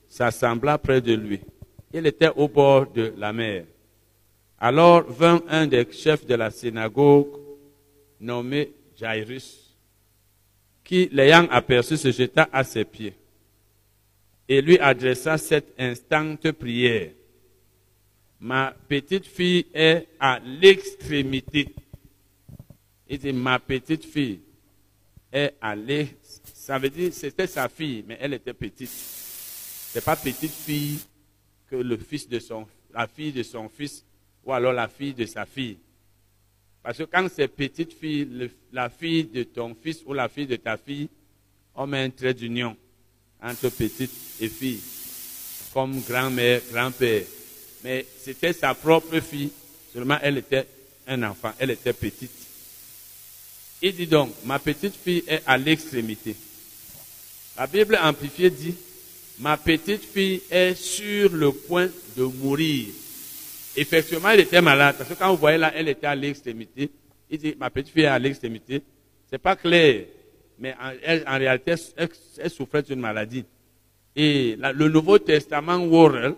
s'assembla 0.08 0.78
près 0.78 1.01
de 1.01 1.15
lui. 1.15 1.40
Il 1.92 2.06
était 2.06 2.31
au 2.35 2.49
bord 2.49 2.90
de 2.90 3.12
la 3.17 3.33
mer. 3.33 3.65
Alors 4.58 5.05
vint 5.05 5.40
un 5.49 5.67
des 5.67 5.87
chefs 5.92 6.26
de 6.26 6.35
la 6.35 6.51
synagogue, 6.51 7.28
nommé 8.21 8.73
Jairus, 8.97 9.76
qui, 10.83 11.08
l'ayant 11.12 11.47
aperçu, 11.51 11.97
se 11.97 12.10
jeta 12.10 12.49
à 12.53 12.65
ses 12.65 12.85
pieds 12.85 13.15
et 14.49 14.60
lui 14.60 14.78
adressa 14.81 15.39
cette 15.39 15.73
instante 15.78 16.51
prière 16.51 17.10
ma 18.40 18.74
petite 18.89 19.26
fille 19.26 19.67
est 19.74 20.08
à 20.19 20.39
l'extrémité. 20.40 21.74
Il 23.08 23.19
dit, 23.19 23.33
ma 23.33 23.58
petite 23.58 24.05
fille 24.05 24.40
est 25.33 25.55
à 25.60 25.76
l'extrémité. 25.76 26.17
Ça 26.55 26.78
veut 26.78 26.90
dire, 26.90 27.12
c'était 27.12 27.47
sa 27.47 27.69
fille, 27.69 28.05
mais 28.06 28.17
elle 28.21 28.35
était 28.35 28.55
petite. 28.55 28.89
C'est 28.89 30.05
pas 30.05 30.17
petite 30.17 30.53
fille 30.53 31.01
que 31.69 31.76
le 31.76 31.97
fils 31.97 32.28
de 32.28 32.39
son, 32.39 32.67
la 32.94 33.06
fille 33.06 33.33
de 33.33 33.42
son 33.42 33.69
fils, 33.69 34.05
ou 34.44 34.53
alors 34.53 34.73
la 34.73 34.89
fille 34.89 35.12
de 35.12 35.26
sa 35.26 35.44
fille. 35.44 35.78
Parce 36.83 36.99
que 36.99 37.03
quand 37.05 37.26
c'est 37.35 37.49
petite 37.49 37.92
fille, 37.92 38.51
la 38.73 38.89
fille 38.89 39.24
de 39.24 39.42
ton 39.42 39.74
fils 39.74 40.03
ou 40.06 40.12
la 40.12 40.28
fille 40.28 40.47
de 40.47 40.56
ta 40.56 40.76
fille, 40.76 41.08
on 41.74 41.87
met 41.87 42.05
un 42.05 42.10
trait 42.10 42.35
d'union. 42.35 42.76
entre 43.42 43.69
petite 43.71 44.10
et 44.40 44.49
fille, 44.49 44.81
comme 45.73 46.01
grand-mère, 46.03 46.60
grand-père. 46.71 47.24
Mais 47.85 48.07
c'était 48.19 48.53
sa 48.53 48.75
propre 48.75 49.21
fille, 49.21 49.51
seulement 49.93 50.19
elle 50.23 50.39
était 50.39 50.67
un 51.07 51.23
enfant, 51.23 51.53
elle 51.59 51.71
était 51.71 51.93
petite. 51.93 52.31
Il 53.83 53.95
dit 53.95 54.07
donc, 54.07 54.33
ma 54.45 54.59
petite 54.59 54.95
fille 54.95 55.25
est 55.27 55.43
à 55.47 55.57
l'extrémité. 55.57 56.37
La 57.57 57.67
Bible 57.67 57.99
amplifiée 58.03 58.51
dit, 58.51 58.75
ma 59.39 59.57
petite 59.57 60.05
fille 60.05 60.43
est 60.51 60.75
sur 60.75 61.33
le 61.33 61.53
point 61.53 61.89
de 62.17 62.23
mourir. 62.25 62.87
Effectivement, 63.77 64.31
elle 64.31 64.41
était 64.41 64.61
malade, 64.61 64.97
parce 64.99 65.09
que 65.09 65.15
quand 65.15 65.31
vous 65.31 65.39
voyez 65.39 65.57
là, 65.59 65.73
elle 65.75 65.89
était 65.89 66.07
à 66.07 66.15
l'extrémité. 66.15 66.91
Il 67.31 67.39
dit, 67.39 67.55
ma 67.59 67.71
petite 67.71 67.93
fille 67.93 68.03
est 68.03 68.07
à 68.07 68.19
l'extrémité. 68.19 68.83
C'est 69.31 69.39
pas 69.39 69.57
clair, 69.57 70.05
mais 70.59 70.75
en, 70.75 70.93
elle, 71.03 71.25
en 71.27 71.39
réalité, 71.39 71.75
elle, 71.97 72.51
souffrait 72.51 72.83
d'une 72.83 73.01
maladie. 73.01 73.45
Et 74.15 74.57
le 74.59 74.89
Nouveau 74.89 75.19
Testament 75.19 75.79
Worrell 75.87 76.35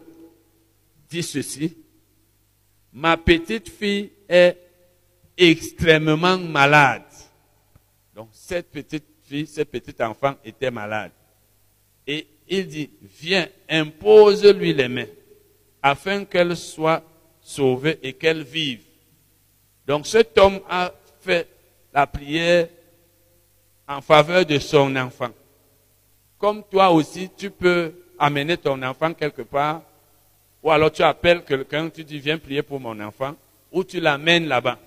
dit 1.12 1.22
ceci, 1.22 1.76
ma 2.92 3.16
petite 3.16 3.68
fille 3.68 4.10
est 4.28 4.56
extrêmement 5.36 6.38
malade. 6.38 7.04
Donc 8.14 8.28
cette 8.32 8.70
petite 8.70 9.04
fille, 9.22 9.46
ce 9.46 9.62
petit 9.62 10.02
enfant 10.02 10.34
était 10.44 10.70
malade. 10.70 11.12
Et 12.06 12.26
il 12.48 12.66
dit, 12.66 12.90
viens, 13.20 13.46
impose-lui 13.68 14.72
les 14.72 14.88
mains, 14.88 15.06
afin 15.82 16.24
qu'elle 16.24 16.56
soit 16.56 17.02
sauvée 17.40 17.98
et 18.02 18.14
qu'elle 18.14 18.42
vive. 18.42 18.82
Donc 19.86 20.06
cet 20.06 20.36
homme 20.38 20.60
a 20.68 20.92
fait 21.20 21.46
la 21.92 22.06
prière 22.06 22.68
en 23.86 24.00
faveur 24.00 24.46
de 24.46 24.58
son 24.58 24.96
enfant. 24.96 25.30
Comme 26.38 26.64
toi 26.64 26.90
aussi, 26.90 27.28
tu 27.36 27.50
peux 27.50 27.92
amener 28.18 28.56
ton 28.56 28.82
enfant 28.82 29.12
quelque 29.12 29.42
part, 29.42 29.82
ou 30.62 30.70
alors 30.70 30.90
tu 30.92 31.02
appelles 31.02 31.42
quelqu'un, 31.44 31.88
tu 31.90 32.04
dis, 32.04 32.18
viens 32.18 32.38
prier 32.38 32.62
pour 32.62 32.78
mon 32.80 32.98
enfant, 33.00 33.34
ou 33.70 33.82
tu 33.84 34.00
l'amènes 34.00 34.46
là-bas. 34.46 34.78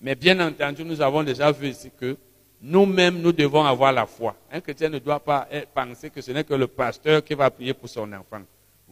Mais 0.00 0.14
bien 0.14 0.38
entendu, 0.40 0.84
nous 0.84 1.00
avons 1.00 1.22
déjà 1.22 1.52
vu 1.52 1.68
ici 1.68 1.90
que 1.98 2.16
nous-mêmes, 2.62 3.20
nous 3.20 3.32
devons 3.32 3.64
avoir 3.64 3.92
la 3.92 4.06
foi. 4.06 4.34
Un 4.50 4.60
chrétien 4.60 4.88
ne 4.88 4.98
doit 4.98 5.20
pas 5.20 5.48
penser 5.74 6.10
que 6.10 6.20
ce 6.20 6.30
n'est 6.32 6.44
que 6.44 6.54
le 6.54 6.66
pasteur 6.66 7.22
qui 7.24 7.34
va 7.34 7.50
prier 7.50 7.72
pour 7.74 7.88
son 7.88 8.10
enfant. 8.12 8.42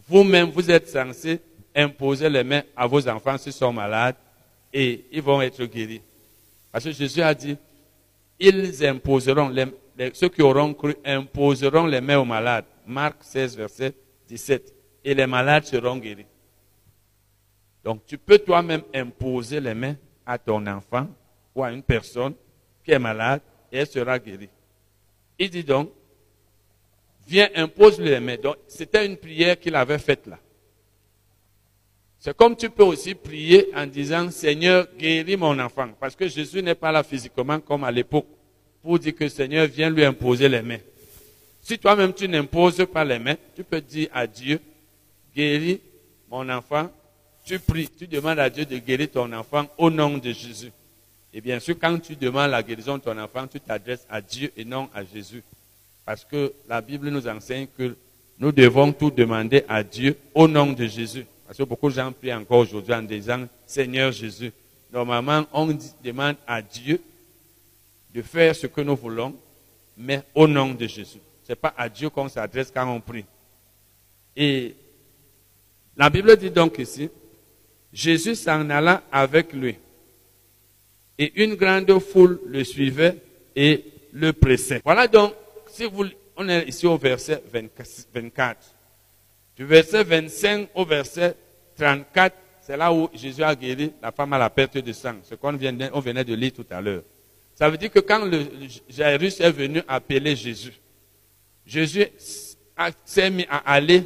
Vous-même, 0.08 0.50
vous 0.50 0.70
êtes 0.70 0.88
censé 0.88 1.40
imposer 1.74 2.28
les 2.31 2.44
mains 2.44 2.62
à 2.76 2.86
vos 2.86 3.06
enfants 3.08 3.36
s'ils 3.36 3.52
sont 3.52 3.72
malades 3.72 4.16
et 4.72 5.04
ils 5.12 5.22
vont 5.22 5.40
être 5.42 5.64
guéris. 5.64 6.00
Parce 6.72 6.84
que 6.84 6.92
Jésus 6.92 7.20
a 7.22 7.34
dit, 7.34 7.56
ils 8.38 8.86
imposeront, 8.86 9.48
les- 9.48 9.66
les- 9.97 10.10
ceux 10.14 10.28
qui 10.28 10.42
auront 10.42 10.72
cru 10.74 10.94
imposeront 11.04 11.86
les 11.86 12.00
mains 12.00 12.18
aux 12.18 12.24
malades. 12.24 12.64
Marc 12.86 13.16
16, 13.22 13.56
verset 13.56 13.92
17. 14.28 14.72
Et 15.04 15.14
les 15.14 15.26
malades 15.26 15.64
seront 15.64 15.97
guéris. 15.97 16.26
Donc 17.84 18.04
tu 18.06 18.18
peux 18.18 18.38
toi-même 18.38 18.82
imposer 18.94 19.60
les 19.60 19.74
mains 19.74 19.97
à 20.26 20.38
ton 20.38 20.66
enfant 20.66 21.06
ou 21.54 21.62
à 21.62 21.72
une 21.72 21.82
personne 21.82 22.34
qui 22.84 22.92
est 22.92 22.98
malade 22.98 23.40
et 23.72 23.78
elle 23.78 23.86
sera 23.86 24.18
guérie. 24.18 24.50
Il 25.38 25.50
dit 25.50 25.64
donc, 25.64 25.90
viens, 27.26 27.48
impose-lui 27.54 28.10
les 28.10 28.20
mains. 28.20 28.36
Donc 28.36 28.56
c'était 28.66 29.06
une 29.06 29.16
prière 29.16 29.58
qu'il 29.58 29.74
avait 29.74 29.98
faite 29.98 30.26
là. 30.26 30.38
C'est 32.18 32.36
comme 32.36 32.56
tu 32.56 32.68
peux 32.68 32.82
aussi 32.82 33.14
prier 33.14 33.70
en 33.76 33.86
disant, 33.86 34.28
Seigneur, 34.31 34.88
guéris 34.98 35.36
mon 35.36 35.56
enfant. 35.60 35.88
Parce 36.00 36.16
que 36.16 36.26
Jésus 36.26 36.62
n'est 36.62 36.74
pas 36.74 36.90
là 36.90 37.04
physiquement 37.04 37.60
comme 37.60 37.84
à 37.84 37.92
l'époque 37.92 38.26
pour 38.82 38.98
dire 38.98 39.14
que 39.14 39.28
Seigneur, 39.28 39.66
viens 39.66 39.90
lui 39.90 40.04
imposer 40.04 40.48
les 40.48 40.62
mains. 40.62 40.81
Si 41.60 41.78
toi-même 41.78 42.12
tu 42.12 42.28
n'imposes 42.28 42.86
pas 42.92 43.04
les 43.04 43.18
mains, 43.18 43.36
tu 43.54 43.62
peux 43.62 43.81
dire 43.81 44.08
à 44.12 44.26
Dieu, 44.26 44.60
guéris 45.35 45.81
mon 46.31 46.49
enfant. 46.49 46.91
Tu 47.44 47.59
pries, 47.59 47.89
tu 47.89 48.07
demandes 48.07 48.39
à 48.39 48.51
Dieu 48.51 48.65
de 48.65 48.77
guérir 48.78 49.11
ton 49.11 49.33
enfant 49.33 49.67
au 49.78 49.91
nom 49.91 50.19
de 50.19 50.33
Jésus. 50.33 50.71
Et 51.33 51.41
bien 51.41 51.61
sûr, 51.61 51.77
quand 51.78 51.99
tu 51.99 52.17
demandes 52.17 52.51
la 52.51 52.62
guérison 52.62 52.99
de 52.99 53.03
ton 53.03 53.19
enfant, 53.19 53.47
tu 53.47 53.61
t'adresses 53.61 54.07
à 54.09 54.21
Dieu 54.21 54.53
et 54.57 54.65
non 54.65 54.89
à 54.94 55.05
Jésus. 55.05 55.43
Parce 56.05 56.25
que 56.25 56.53
la 56.69 56.81
Bible 56.81 57.11
nous 57.11 57.27
enseigne 57.28 57.67
que 57.77 57.97
nous 58.39 58.53
devons 58.53 58.93
tout 58.93 59.11
demander 59.11 59.65
à 59.69 59.83
Dieu 59.83 60.17
au 60.35 60.49
nom 60.49 60.73
de 60.73 60.87
Jésus. 60.87 61.27
Parce 61.47 61.59
que 61.59 61.65
beaucoup 61.65 61.89
de 61.89 61.94
gens 61.94 62.12
prient 62.12 62.35
encore 62.35 62.61
aujourd'hui 62.61 62.94
en 62.94 63.03
disant 63.03 63.47
Seigneur 63.67 64.12
Jésus. 64.12 64.53
Normalement, 64.93 65.44
on 65.53 65.77
demande 66.03 66.37
à 66.47 66.62
Dieu 66.62 67.01
de 68.15 68.23
faire 68.23 68.55
ce 68.55 68.67
que 68.67 68.81
nous 68.81 68.97
voulons, 68.97 69.35
mais 69.97 70.23
au 70.35 70.47
nom 70.47 70.73
de 70.73 70.87
Jésus. 70.87 71.19
Ce 71.44 71.53
n'est 71.53 71.57
pas 71.57 71.75
à 71.77 71.89
Dieu 71.89 72.11
qu'on 72.11 72.28
s'adresse 72.28 72.71
quand 72.73 72.87
on 72.91 73.01
prie. 73.01 73.25
La 75.98 76.08
Bible 76.08 76.36
dit 76.36 76.50
donc 76.50 76.78
ici, 76.78 77.10
Jésus 77.92 78.34
s'en 78.36 78.70
alla 78.70 79.02
avec 79.10 79.52
lui. 79.52 79.76
Et 81.18 81.42
une 81.42 81.56
grande 81.56 81.98
foule 81.98 82.40
le 82.47 82.62
suivait 82.62 83.16
et 83.56 83.84
le 84.12 84.32
pressait. 84.32 84.81
Voilà 84.84 85.08
donc, 85.08 85.34
si 85.66 85.84
vous, 85.84 86.04
on 86.36 86.48
est 86.48 86.68
ici 86.68 86.86
au 86.86 86.97
verset 86.97 87.42
24. 88.14 88.56
Du 89.56 89.64
verset 89.64 90.04
25 90.04 90.68
au 90.76 90.84
verset 90.84 91.34
34, 91.76 92.36
c'est 92.60 92.76
là 92.76 92.92
où 92.92 93.08
Jésus 93.12 93.42
a 93.42 93.54
guéri 93.56 93.92
la 94.00 94.12
femme 94.12 94.32
à 94.34 94.38
la 94.38 94.48
perte 94.50 94.78
de 94.78 94.92
sang. 94.92 95.16
Ce 95.24 95.34
qu'on 95.34 95.54
de- 95.54 95.90
on 95.92 96.00
venait 96.00 96.24
de 96.24 96.34
lire 96.34 96.52
tout 96.52 96.66
à 96.70 96.81
l'heure. 96.81 97.02
Ça 97.54 97.68
veut 97.68 97.76
dire 97.76 97.90
que 97.90 97.98
quand 97.98 98.24
le, 98.24 98.44
Jairus 98.88 99.40
est 99.40 99.50
venu 99.50 99.82
appeler 99.88 100.36
Jésus, 100.36 100.74
Jésus 101.66 102.06
s'est 103.04 103.31
mis 103.31 103.47
à 103.50 103.72
aller 103.72 104.04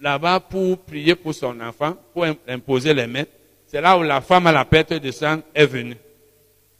là-bas 0.00 0.40
pour 0.40 0.78
prier 0.78 1.14
pour 1.14 1.34
son 1.34 1.58
enfant, 1.60 1.94
pour 2.12 2.24
im- 2.24 2.36
imposer 2.48 2.94
les 2.94 3.06
mains. 3.06 3.24
C'est 3.66 3.80
là 3.80 3.96
où 3.96 4.02
la 4.02 4.20
femme 4.20 4.46
à 4.46 4.52
la 4.52 4.64
perte 4.64 4.94
de 4.94 5.10
sang 5.10 5.40
est 5.54 5.66
venue. 5.66 5.96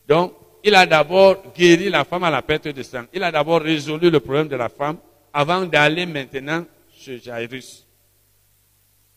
Donc, 0.09 0.33
il 0.65 0.75
a 0.75 0.85
d'abord 0.87 1.43
guéri 1.57 1.89
la 1.89 2.05
femme 2.05 2.25
à 2.25 2.31
la 2.31 2.43
perte 2.43 2.69
de 2.69 2.83
sang. 2.83 3.05
Il 3.13 3.23
a 3.23 3.31
d'abord 3.31 3.61
résolu 3.63 4.11
le 4.11 4.21
problème 4.21 4.49
de 4.49 4.57
la 4.57 4.69
femme 4.69 4.97
avant 5.33 5.65
d'aller 5.65 6.07
maintenant 6.07 6.65
chez 6.99 7.19
Jairus. 7.19 7.87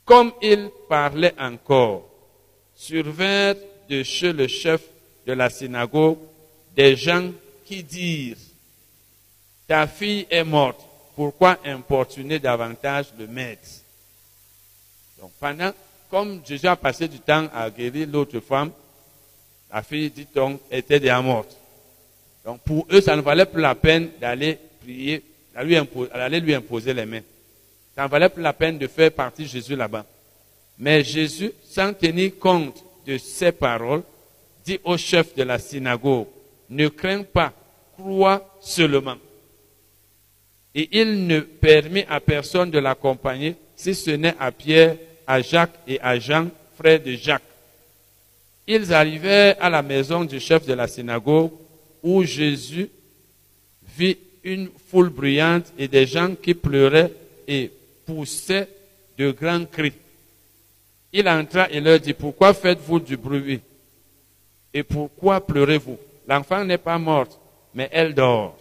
Comme 0.06 0.32
il 0.42 0.70
parlait 0.88 1.34
encore, 1.40 2.10
survinrent 2.76 3.56
de 3.90 4.04
chez 4.04 4.34
le 4.34 4.48
chef 4.48 4.82
de 5.26 5.34
la 5.34 5.50
synagogue 5.50 6.18
des 6.76 6.96
gens 6.96 7.32
qui 7.66 7.84
dirent, 7.84 8.38
ta 9.68 9.88
fille 9.88 10.28
est 10.30 10.44
morte, 10.44 10.82
pourquoi 11.16 11.58
importuner 11.66 12.40
davantage 12.40 13.08
le 13.18 13.28
maître? 13.28 13.68
Donc 15.24 15.32
pendant, 15.40 15.72
comme 16.12 16.42
Jésus 16.46 16.68
a 16.68 16.76
passé 16.76 17.08
du 17.08 17.18
temps 17.18 17.48
à 17.54 17.70
guérir 17.70 18.10
l'autre 18.12 18.42
femme, 18.42 18.72
la 19.74 19.82
fille, 19.82 20.10
dit-on, 20.10 20.60
était 20.70 21.00
déjà 21.00 21.22
morte. 21.22 21.56
Donc 22.44 22.60
pour 22.60 22.86
eux, 22.92 23.00
ça 23.00 23.16
ne 23.16 23.22
valait 23.22 23.46
plus 23.46 23.62
la 23.62 23.74
peine 23.74 24.10
d'aller 24.20 24.60
prier, 24.82 25.24
d'aller 25.56 26.42
lui, 26.42 26.54
imposer 26.54 26.94
les 26.94 27.06
mains. 27.06 27.22
Ça 27.96 28.04
ne 28.04 28.10
valait 28.10 28.28
plus 28.28 28.44
la 28.44 28.52
peine 28.52 28.78
de 28.78 28.86
faire 28.86 29.14
partie 29.14 29.48
Jésus 29.48 29.78
là-bas. 29.78 30.06
Mais 30.78 31.06
Jésus, 31.06 31.54
sans 31.70 31.94
tenir 31.94 32.38
compte 32.38 32.84
de 33.08 33.18
ces 33.18 33.54
paroles, 33.54 34.04
dit 34.66 34.82
au 34.84 34.98
chef 34.98 35.34
de 35.36 35.44
la 35.44 35.58
synagogue, 35.58 36.28
ne 36.70 36.90
crains 36.90 37.24
pas, 37.24 37.54
crois 37.98 38.58
seulement. 38.60 39.16
Et 40.76 41.00
il 41.00 41.28
ne 41.28 41.40
permit 41.40 42.04
à 42.10 42.20
personne 42.20 42.70
de 42.70 42.80
l'accompagner, 42.80 43.56
si 43.78 43.96
ce 43.96 44.12
n'est 44.12 44.36
à 44.38 44.52
Pierre, 44.52 44.98
à 45.28 45.42
Jacques 45.42 45.80
et 45.88 46.00
à 46.02 46.18
Jean, 46.20 46.48
frères 46.78 47.02
de 47.02 47.12
Jacques. 47.14 47.44
Ils 48.68 48.94
arrivèrent 48.94 49.56
à 49.60 49.70
la 49.70 49.82
maison 49.82 50.24
du 50.24 50.40
chef 50.40 50.66
de 50.66 50.74
la 50.74 50.88
synagogue, 50.88 51.52
où 52.02 52.24
Jésus 52.24 52.90
vit 53.98 54.18
une 54.44 54.70
foule 54.90 55.10
bruyante 55.10 55.72
et 55.78 55.88
des 55.88 56.06
gens 56.06 56.36
qui 56.36 56.54
pleuraient 56.54 57.12
et 57.48 57.72
poussaient 58.06 58.68
de 59.18 59.32
grands 59.32 59.66
cris. 59.66 59.94
Il 61.12 61.30
entra 61.30 61.70
et 61.70 61.80
leur 61.80 62.00
dit, 62.00 62.14
pourquoi 62.14 62.54
faites-vous 62.54 63.00
du 63.00 63.16
bruit? 63.16 63.62
Et 64.74 64.84
pourquoi 64.84 65.46
pleurez-vous? 65.46 65.98
L'enfant 66.28 66.66
n'est 66.66 66.78
pas 66.78 66.98
morte, 66.98 67.40
mais 67.74 67.88
elle 67.92 68.14
dort. 68.14 68.58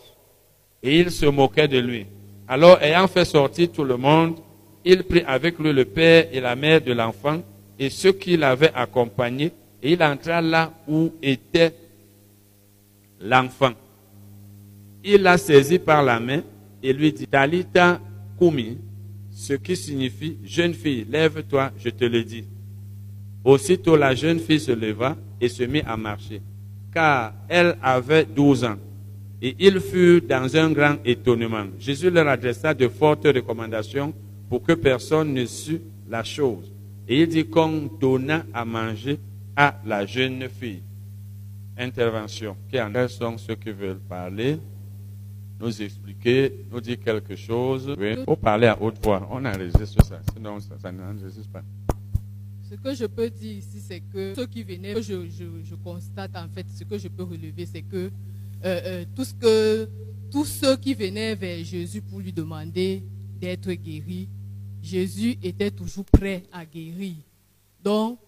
Et 0.83 1.01
il 1.01 1.11
se 1.11 1.27
moquait 1.27 1.69
de 1.69 1.79
lui. 1.79 2.07
Alors, 2.47 2.83
ayant 2.83 3.09
fait 3.09 3.25
sortir 3.25 3.71
tout 3.73 3.85
le 3.85 3.97
monde, 3.97 4.39
il 4.85 5.05
prit 5.05 5.23
avec 5.27 5.59
lui 5.59 5.73
le 5.73 5.85
père 5.85 6.29
et 6.33 6.41
la 6.41 6.57
mère 6.57 6.81
de 6.81 6.93
l'enfant 6.93 7.43
et 7.79 7.91
ceux 7.91 8.13
qui 8.13 8.37
l'avaient 8.37 8.73
accompagné, 8.75 9.53
et 9.83 9.93
il 9.93 10.03
entra 10.03 10.41
là 10.41 10.73
où 10.87 11.13
était 11.23 11.75
l'enfant. 13.21 13.73
Il 15.05 15.23
l'a 15.23 15.39
saisi 15.39 15.79
par 15.79 16.03
la 16.03 16.21
main 16.21 16.43
et 16.83 16.93
lui 16.93 17.13
dit, 17.13 17.27
Talita 17.27 18.01
Kumi, 18.39 18.79
ce 19.31 19.55
qui 19.55 19.77
signifie, 19.77 20.37
jeune 20.45 20.75
fille, 20.75 21.07
lève-toi, 21.09 21.73
je 21.77 21.91
te 21.91 22.05
le 22.05 22.23
dis. 22.23 22.45
Aussitôt 23.45 23.97
la 23.97 24.15
jeune 24.15 24.39
fille 24.39 24.61
se 24.61 24.71
leva 24.71 25.17
et 25.41 25.49
se 25.49 25.65
mit 25.65 25.83
à 25.85 25.97
marcher, 25.97 26.41
car 26.95 27.35
elle 27.49 27.77
avait 27.83 28.25
douze 28.25 28.63
ans. 28.63 28.77
Et 29.41 29.57
ils 29.59 29.81
furent 29.81 30.23
dans 30.23 30.57
un 30.57 30.71
grand 30.71 30.97
étonnement. 31.05 31.65
Jésus 31.81 32.11
leur 32.11 32.29
adressa 32.29 32.73
de 32.73 32.87
fortes 32.87 33.25
recommandations 33.25 34.15
pour 34.53 34.63
que 34.63 34.75
personne 34.75 35.33
ne 35.33 35.47
sût 35.47 35.81
la 36.11 36.23
chose. 36.23 36.71
Et 37.09 37.23
il 37.23 37.27
dit 37.27 37.47
qu'on 37.47 37.89
donna 37.99 38.45
à 38.53 38.67
manger 38.67 39.19
à 39.57 39.81
la 39.87 40.05
jeune 40.05 40.47
fille. 40.47 40.83
Intervention. 41.79 42.55
Quels 42.71 43.09
sont 43.09 43.39
ceux 43.39 43.55
qui 43.55 43.71
veulent 43.71 44.03
parler, 44.07 44.59
nous 45.59 45.81
expliquer, 45.81 46.67
nous 46.71 46.83
dire 46.83 47.01
quelque 47.01 47.35
chose. 47.35 47.97
Oui, 47.99 48.15
faut 48.27 48.37
parler 48.37 48.67
à 48.67 48.77
haute 48.79 49.03
voix. 49.03 49.27
On 49.31 49.43
enregistre 49.43 50.05
ça, 50.05 50.21
sinon 50.35 50.61
ça, 50.61 50.75
ça 50.83 50.93
n'enregistre 50.93 51.49
pas. 51.51 51.63
Ce 52.69 52.75
que 52.75 52.95
je 52.95 53.07
peux 53.07 53.31
dire 53.31 53.57
ici, 53.57 53.81
c'est 53.81 54.01
que 54.01 54.35
ceux 54.35 54.47
qui 54.47 54.65
venaient, 54.65 55.01
je, 55.01 55.31
je, 55.31 55.45
je, 55.65 55.75
constate 55.77 56.37
en 56.37 56.49
fait, 56.55 56.67
ce 56.69 56.85
que 56.85 56.99
je 56.99 57.09
peux 57.09 57.23
relever, 57.23 57.65
c'est 57.65 57.81
que, 57.81 57.97
euh, 57.97 58.11
euh, 58.67 59.05
tout 59.17 59.25
ce 59.25 59.33
que 59.33 59.89
tous 60.31 60.45
ceux 60.45 60.77
qui 60.77 60.93
venaient 60.93 61.37
vers 61.37 61.65
Jésus 61.65 62.03
pour 62.03 62.21
lui 62.21 62.35
demander 62.35 63.03
d'être 63.41 63.73
guéri, 63.73 64.29
Jésus 64.83 65.39
était 65.43 65.71
toujours 65.71 66.05
prêt 66.05 66.43
à 66.53 66.67
guérir. 66.67 67.15
Donc, 67.83 68.19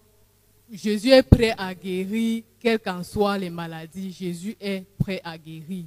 Jésus 0.71 1.09
est 1.09 1.23
prêt 1.23 1.53
à 1.57 1.75
guérir, 1.75 2.43
quelles 2.59 2.79
qu'en 2.79 3.03
soient 3.03 3.37
les 3.37 3.49
maladies. 3.49 4.11
Jésus 4.11 4.55
est 4.59 4.85
prêt 4.97 5.21
à 5.23 5.37
guérir. 5.37 5.85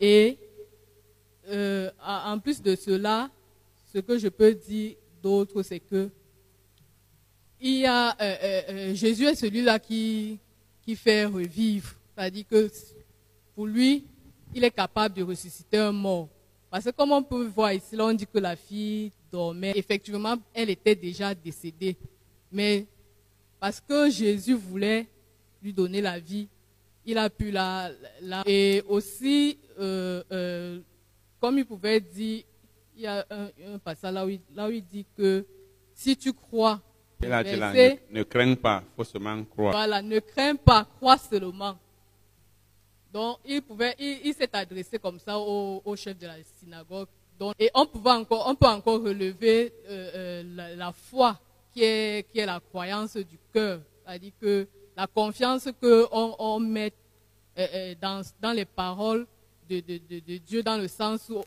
Et 0.00 0.38
euh, 1.48 1.90
en 2.04 2.38
plus 2.38 2.60
de 2.62 2.74
cela, 2.74 3.30
ce 3.92 3.98
que 3.98 4.18
je 4.18 4.28
peux 4.28 4.54
dire 4.54 4.94
d'autre, 5.22 5.62
c'est 5.62 5.80
que 5.80 6.10
euh, 7.62 8.12
euh, 8.20 8.94
Jésus 8.94 9.26
est 9.26 9.34
celui-là 9.34 9.78
qui, 9.78 10.38
qui 10.82 10.96
fait 10.96 11.26
revivre. 11.26 11.94
C'est-à-dire 12.14 12.46
que 12.48 12.70
pour 13.54 13.66
lui, 13.66 14.06
il 14.54 14.64
est 14.64 14.70
capable 14.70 15.14
de 15.16 15.22
ressusciter 15.22 15.78
un 15.78 15.92
mort. 15.92 16.28
Parce 16.70 16.84
que 16.84 16.90
comme 16.90 17.12
on 17.12 17.22
peut 17.22 17.46
voir 17.46 17.72
ici, 17.72 17.96
là, 17.96 18.06
on 18.06 18.12
dit 18.12 18.26
que 18.26 18.38
la 18.38 18.54
fille 18.54 19.10
dormait. 19.30 19.72
Effectivement, 19.74 20.36
elle 20.54 20.70
était 20.70 20.94
déjà 20.94 21.34
décédée. 21.34 21.96
Mais 22.52 22.86
parce 23.58 23.80
que 23.80 24.08
Jésus 24.08 24.54
voulait 24.54 25.06
lui 25.62 25.72
donner 25.72 26.00
la 26.00 26.18
vie, 26.18 26.48
il 27.04 27.18
a 27.18 27.28
pu 27.28 27.50
la... 27.50 27.90
la 28.22 28.42
et 28.46 28.82
aussi, 28.88 29.58
comme 31.40 31.58
il 31.58 31.64
pouvait 31.66 32.00
dire, 32.00 32.44
il 32.96 33.02
y 33.02 33.06
a 33.06 33.26
un, 33.30 33.78
passage 33.78 34.12
là 34.12 34.26
où, 34.26 34.28
il, 34.28 34.40
là 34.54 34.68
où, 34.68 34.70
il, 34.70 34.84
dit 34.84 35.06
que 35.16 35.46
si 35.94 36.16
tu 36.16 36.32
crois, 36.32 36.80
là, 37.20 37.42
ne, 37.42 38.14
ne 38.18 38.22
crains 38.22 38.54
pas, 38.54 38.82
faut 38.94 39.04
seulement 39.04 39.42
croire. 39.44 39.72
Voilà, 39.72 40.02
ne 40.02 40.18
crains 40.18 40.54
pas, 40.56 40.86
crois 40.96 41.16
seulement. 41.16 41.78
Donc, 43.12 43.38
il 43.44 43.60
pouvait, 43.62 43.94
il, 43.98 44.32
s'est 44.34 44.48
adressé 44.52 44.98
comme 44.98 45.18
ça 45.18 45.36
au, 45.38 45.96
chef 45.96 46.16
de 46.16 46.26
la 46.26 46.36
synagogue. 46.60 47.08
Donc, 47.38 47.54
et 47.58 47.70
on, 47.74 47.86
pouvait 47.86 48.10
encore, 48.10 48.46
on 48.48 48.54
peut 48.54 48.68
encore 48.68 49.02
relever 49.02 49.72
euh, 49.88 50.42
euh, 50.44 50.76
la, 50.76 50.92
foi 50.92 51.38
qui 51.72 51.82
est, 51.82 52.30
qui 52.30 52.38
est 52.38 52.46
la 52.46 52.60
croyance 52.60 53.16
du 53.16 53.38
cœur. 53.52 53.80
C'est-à-dire 54.04 54.32
que 54.40 54.68
la 54.96 55.06
confiance 55.08 55.68
qu'on 55.80 56.36
on 56.38 56.60
met 56.60 56.92
euh, 57.58 57.94
dans, 58.00 58.22
dans 58.40 58.52
les 58.52 58.64
paroles 58.64 59.26
de, 59.68 59.80
de, 59.80 60.20
de, 60.20 60.36
Dieu 60.38 60.62
dans 60.62 60.76
le 60.76 60.86
sens 60.86 61.28
où 61.30 61.42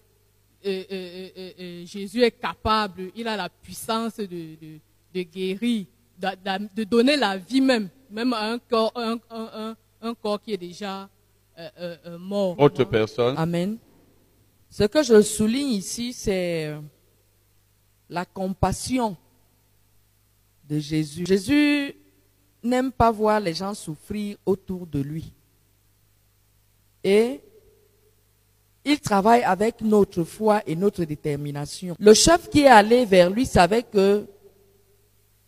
Jésus 0.63 2.23
est 2.23 2.39
capable, 2.39 3.11
il 3.15 3.27
a 3.27 3.37
la 3.37 3.49
puissance 3.49 4.17
de, 4.17 4.79
guérir, 5.13 5.85
de, 6.17 6.83
donner 6.83 7.15
la 7.15 7.37
vie 7.37 7.61
même, 7.61 7.89
même 8.09 8.33
à 8.33 8.51
un 8.51 8.59
corps, 8.59 8.91
un, 8.95 9.17
un, 9.29 9.75
un 10.01 10.13
corps 10.13 10.41
qui 10.41 10.53
est 10.53 10.57
déjà 10.57 11.07
mort. 12.17 12.59
Autre 12.59 12.83
personne. 12.83 13.35
Amen. 13.37 13.77
Ce 14.69 14.83
que 14.83 15.03
je 15.03 15.21
souligne 15.21 15.73
ici, 15.73 16.13
c'est 16.13 16.73
la 18.09 18.25
compassion 18.25 19.15
de 20.67 20.79
Jésus. 20.79 21.25
Jésus 21.27 21.95
n'aime 22.63 22.91
pas 22.91 23.11
voir 23.11 23.39
les 23.39 23.53
gens 23.53 23.73
souffrir 23.73 24.37
autour 24.45 24.87
de 24.87 24.99
lui. 24.99 25.31
Et 27.03 27.41
il 28.85 28.99
travaille 28.99 29.43
avec 29.43 29.81
notre 29.81 30.23
foi 30.23 30.61
et 30.65 30.75
notre 30.75 31.03
détermination. 31.03 31.95
Le 31.99 32.13
chef 32.13 32.49
qui 32.49 32.61
est 32.61 32.67
allé 32.67 33.05
vers 33.05 33.29
lui 33.29 33.45
savait 33.45 33.83
que 33.83 34.25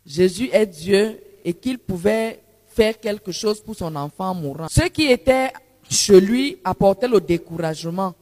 Jésus 0.06 0.50
est 0.52 0.68
Dieu 0.68 1.20
et 1.44 1.54
qu'il 1.54 1.80
pouvait 1.80 2.42
faire 2.68 3.00
quelque 3.00 3.32
chose 3.32 3.62
pour 3.62 3.76
son 3.76 3.96
enfant 3.96 4.36
mourant. 4.36 4.68
Ceux 4.70 4.90
qui 4.90 5.06
étaient 5.08 5.52
chez 5.90 6.20
lui 6.20 6.58
apportaient 6.64 7.08
le 7.08 7.20
découragement. 7.22 8.14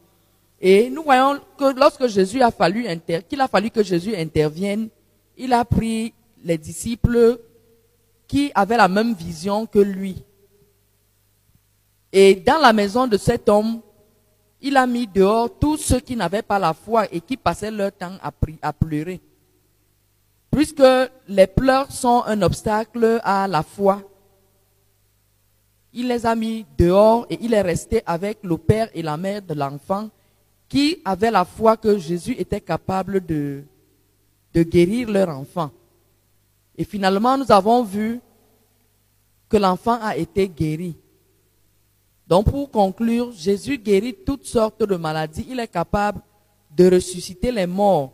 Et 0.59 0.89
nous 0.89 1.03
voyons 1.03 1.39
que 1.57 1.77
lorsque 1.77 2.07
Jésus 2.07 2.41
a 2.41 2.51
fallu 2.51 2.87
qu'il 3.29 3.41
a 3.41 3.47
fallu 3.47 3.69
que 3.69 3.83
Jésus 3.83 4.15
intervienne, 4.15 4.89
il 5.37 5.51
a 5.53 5.65
pris 5.65 6.13
les 6.43 6.57
disciples 6.57 7.39
qui 8.27 8.51
avaient 8.55 8.77
la 8.77 8.87
même 8.87 9.13
vision 9.13 9.65
que 9.65 9.79
lui. 9.79 10.23
Et 12.11 12.35
dans 12.35 12.59
la 12.59 12.71
maison 12.73 13.07
de 13.07 13.17
cet 13.17 13.49
homme, 13.49 13.81
il 14.61 14.77
a 14.77 14.87
mis 14.87 15.07
dehors 15.07 15.49
tous 15.59 15.77
ceux 15.77 15.99
qui 15.99 16.15
n'avaient 16.15 16.41
pas 16.41 16.57
la 16.57 16.73
foi 16.73 17.05
et 17.11 17.19
qui 17.19 17.35
passaient 17.35 17.71
leur 17.71 17.91
temps 17.91 18.13
à, 18.21 18.71
pleurer. 18.71 19.19
Puisque 20.49 20.83
les 21.27 21.47
pleurs 21.47 21.91
sont 21.91 22.23
un 22.25 22.41
obstacle 22.41 23.19
à 23.23 23.47
la 23.47 23.63
foi, 23.63 24.01
il 25.93 26.07
les 26.07 26.25
a 26.25 26.35
mis 26.35 26.65
dehors 26.77 27.25
et 27.29 27.37
il 27.41 27.53
est 27.53 27.61
resté 27.61 28.01
avec 28.05 28.39
le 28.43 28.57
père 28.57 28.89
et 28.93 29.01
la 29.01 29.15
mère 29.15 29.41
de 29.41 29.53
l'enfant 29.53 30.09
qui 30.67 30.99
avaient 31.05 31.29
la 31.29 31.45
foi 31.45 31.77
que 31.77 31.97
Jésus 31.99 32.35
était 32.37 32.61
capable 32.61 33.23
de, 33.23 33.63
guérir 34.55 35.09
leur 35.09 35.29
enfant. 35.29 35.69
Et 36.75 36.83
finalement, 36.83 37.37
nous 37.37 37.51
avons 37.51 37.83
vu 37.83 38.19
que 39.47 39.57
l'enfant 39.57 39.99
a 40.01 40.17
été 40.17 40.49
guéri. 40.49 40.95
Donc 42.27 42.49
pour 42.49 42.71
conclure, 42.71 43.31
Jésus 43.31 43.77
guérit 43.77 44.15
toutes 44.25 44.45
sortes 44.45 44.81
de 44.83 44.95
maladies. 44.95 45.45
Il 45.47 45.59
est 45.59 45.67
capable 45.67 46.21
de 46.75 46.89
ressusciter 46.89 47.51
les 47.51 47.67
morts. 47.67 48.13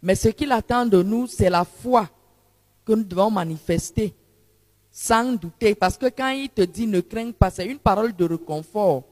Mais 0.00 0.14
ce 0.14 0.28
qu'il 0.28 0.52
attend 0.52 0.86
de 0.86 1.02
nous, 1.02 1.26
c'est 1.26 1.50
la 1.50 1.64
foi 1.64 2.08
que 2.84 2.92
nous 2.92 3.02
devons 3.02 3.30
manifester 3.30 4.14
sans 4.98 5.34
douter. 5.34 5.74
Parce 5.74 5.98
que 5.98 6.06
quand 6.06 6.30
il 6.30 6.48
te 6.48 6.62
dit 6.62 6.86
ne 6.86 7.00
crains 7.00 7.30
pas, 7.30 7.50
c'est 7.50 7.66
une 7.66 7.78
parole 7.78 8.16
de 8.16 8.24
réconfort. 8.24 9.02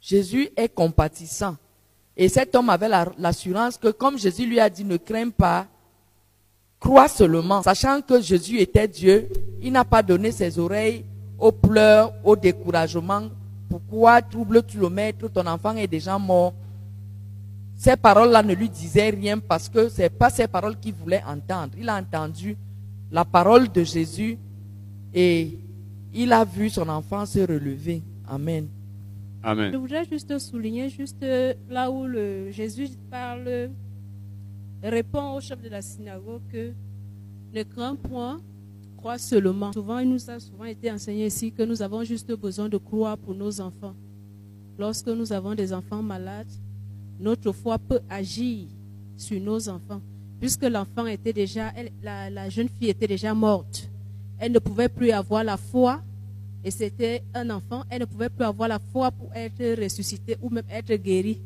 Jésus 0.00 0.48
est 0.56 0.70
compatissant. 0.74 1.56
Et 2.16 2.30
cet 2.30 2.54
homme 2.54 2.70
avait 2.70 2.88
l'assurance 3.18 3.76
que 3.76 3.88
comme 3.88 4.18
Jésus 4.18 4.46
lui 4.46 4.58
a 4.58 4.70
dit 4.70 4.84
ne 4.84 4.96
crains 4.96 5.28
pas, 5.28 5.66
crois 6.78 7.08
seulement, 7.08 7.62
sachant 7.62 8.00
que 8.00 8.22
Jésus 8.22 8.58
était 8.58 8.88
Dieu, 8.88 9.28
il 9.60 9.70
n'a 9.70 9.84
pas 9.84 10.02
donné 10.02 10.32
ses 10.32 10.58
oreilles 10.58 11.04
aux 11.38 11.52
pleurs, 11.52 12.14
au 12.24 12.34
découragement. 12.34 13.28
Pourquoi 13.68 14.22
troubles-tu 14.22 14.78
le 14.78 14.88
maître? 14.88 15.28
Ton 15.28 15.46
enfant 15.46 15.76
est 15.76 15.88
déjà 15.88 16.18
mort. 16.18 16.54
Ces 17.76 17.96
paroles-là 17.96 18.42
ne 18.42 18.54
lui 18.54 18.70
disaient 18.70 19.10
rien 19.10 19.38
parce 19.38 19.68
que 19.68 19.90
ce 19.90 20.00
n'est 20.00 20.08
pas 20.08 20.30
ces 20.30 20.48
paroles 20.48 20.78
qu'il 20.78 20.94
voulait 20.94 21.22
entendre. 21.26 21.74
Il 21.76 21.88
a 21.90 21.96
entendu 21.96 22.56
la 23.10 23.26
parole 23.26 23.70
de 23.70 23.84
Jésus 23.84 24.38
et 25.14 25.58
il 26.14 26.32
a 26.32 26.44
vu 26.44 26.70
son 26.70 26.88
enfant 26.88 27.26
se 27.26 27.40
relever. 27.40 28.02
Amen. 28.26 28.68
Amen. 29.42 29.72
Je 29.72 29.76
voudrais 29.78 30.04
juste 30.04 30.38
souligner, 30.38 30.90
juste 30.90 31.24
là 31.68 31.90
où 31.90 32.06
le 32.06 32.50
Jésus 32.50 32.88
parle, 33.10 33.70
répond 34.82 35.34
au 35.34 35.40
chef 35.40 35.60
de 35.62 35.68
la 35.68 35.82
synagogue 35.82 36.42
que 36.52 36.72
ne 37.54 37.62
crains 37.62 37.96
point, 37.96 38.40
crois 38.96 39.18
seulement. 39.18 39.72
Souvent, 39.72 39.98
il 39.98 40.08
nous 40.10 40.30
a 40.30 40.38
souvent 40.38 40.64
été 40.64 40.90
enseigné 40.90 41.26
ici 41.26 41.52
que 41.52 41.62
nous 41.62 41.80
avons 41.80 42.04
juste 42.04 42.32
besoin 42.32 42.68
de 42.68 42.76
croire 42.76 43.16
pour 43.16 43.34
nos 43.34 43.60
enfants. 43.60 43.94
Lorsque 44.78 45.08
nous 45.08 45.32
avons 45.32 45.54
des 45.54 45.72
enfants 45.72 46.02
malades, 46.02 46.50
notre 47.18 47.52
foi 47.52 47.78
peut 47.78 48.00
agir 48.08 48.66
sur 49.16 49.40
nos 49.40 49.68
enfants. 49.68 50.00
Puisque 50.38 50.62
l'enfant 50.62 51.06
était 51.06 51.32
déjà, 51.32 51.72
la, 52.02 52.30
la 52.30 52.48
jeune 52.48 52.68
fille 52.68 52.88
était 52.88 53.06
déjà 53.06 53.34
morte. 53.34 53.89
Elle 54.40 54.52
ne 54.52 54.58
pouvait 54.58 54.88
plus 54.88 55.10
avoir 55.10 55.44
la 55.44 55.58
foi 55.58 56.00
et 56.64 56.70
c'était 56.70 57.22
un 57.34 57.50
enfant, 57.50 57.84
elle 57.90 58.00
ne 58.00 58.06
pouvait 58.06 58.30
plus 58.30 58.44
avoir 58.44 58.68
la 58.68 58.78
foi 58.92 59.10
pour 59.10 59.30
être 59.34 59.82
ressuscitée 59.82 60.36
ou 60.40 60.48
même 60.48 60.64
être 60.70 60.94
guérie. 60.94 61.40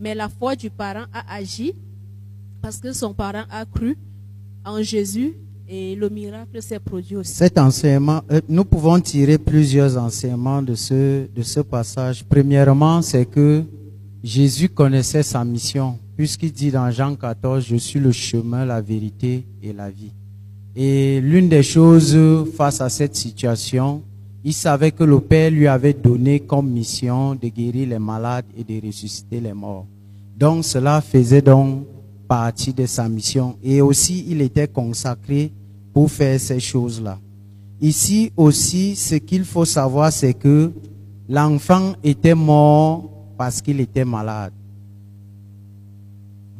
Mais 0.00 0.14
la 0.14 0.30
foi 0.30 0.56
du 0.56 0.70
parent 0.70 1.04
a 1.12 1.34
agi 1.34 1.74
parce 2.62 2.78
que 2.78 2.92
son 2.92 3.12
parent 3.12 3.44
a 3.50 3.64
cru 3.66 3.96
en 4.64 4.82
Jésus 4.82 5.36
et 5.68 5.94
le 5.94 6.08
miracle 6.08 6.60
s'est 6.62 6.80
produit 6.80 7.16
aussi. 7.16 7.32
Cet 7.32 7.58
enseignement, 7.58 8.22
euh, 8.32 8.40
nous 8.48 8.64
pouvons 8.64 8.98
tirer 9.00 9.38
plusieurs 9.38 9.96
enseignements 9.96 10.62
de 10.62 10.74
ce, 10.74 11.26
de 11.30 11.42
ce 11.42 11.60
passage. 11.60 12.24
Premièrement, 12.24 13.02
c'est 13.02 13.26
que 13.26 13.62
Jésus 14.22 14.68
connaissait 14.68 15.22
sa 15.22 15.44
mission, 15.44 15.98
puisqu'il 16.16 16.52
dit 16.52 16.70
dans 16.70 16.90
Jean 16.90 17.14
14, 17.14 17.64
je 17.64 17.76
suis 17.76 18.00
le 18.00 18.12
chemin, 18.12 18.64
la 18.64 18.80
vérité 18.80 19.46
et 19.62 19.72
la 19.72 19.90
vie. 19.90 20.12
Et 20.76 21.20
l'une 21.20 21.48
des 21.48 21.62
choses 21.62 22.16
face 22.56 22.80
à 22.80 22.88
cette 22.88 23.16
situation, 23.16 24.02
Il 24.42 24.54
savait 24.54 24.90
que 24.90 25.04
le 25.04 25.20
Père 25.20 25.50
lui 25.50 25.66
avait 25.66 25.92
donné 25.92 26.40
comme 26.40 26.70
mission 26.70 27.34
de 27.34 27.48
guérir 27.48 27.88
les 27.88 27.98
malades 27.98 28.46
et 28.56 28.64
de 28.64 28.86
ressusciter 28.86 29.38
les 29.38 29.52
morts. 29.52 29.86
Donc 30.34 30.64
cela 30.64 31.02
faisait 31.02 31.42
donc 31.42 31.84
partie 32.26 32.72
de 32.72 32.86
sa 32.86 33.06
mission. 33.06 33.56
Et 33.62 33.82
aussi, 33.82 34.24
il 34.28 34.40
était 34.40 34.66
consacré 34.66 35.52
pour 35.92 36.10
faire 36.10 36.40
ces 36.40 36.58
choses-là. 36.58 37.18
Ici 37.82 38.32
aussi, 38.34 38.96
ce 38.96 39.16
qu'il 39.16 39.44
faut 39.44 39.66
savoir, 39.66 40.10
c'est 40.10 40.32
que 40.32 40.72
l'enfant 41.28 41.92
était 42.02 42.34
mort 42.34 43.10
parce 43.36 43.60
qu'il 43.60 43.78
était 43.80 44.06
malade. 44.06 44.52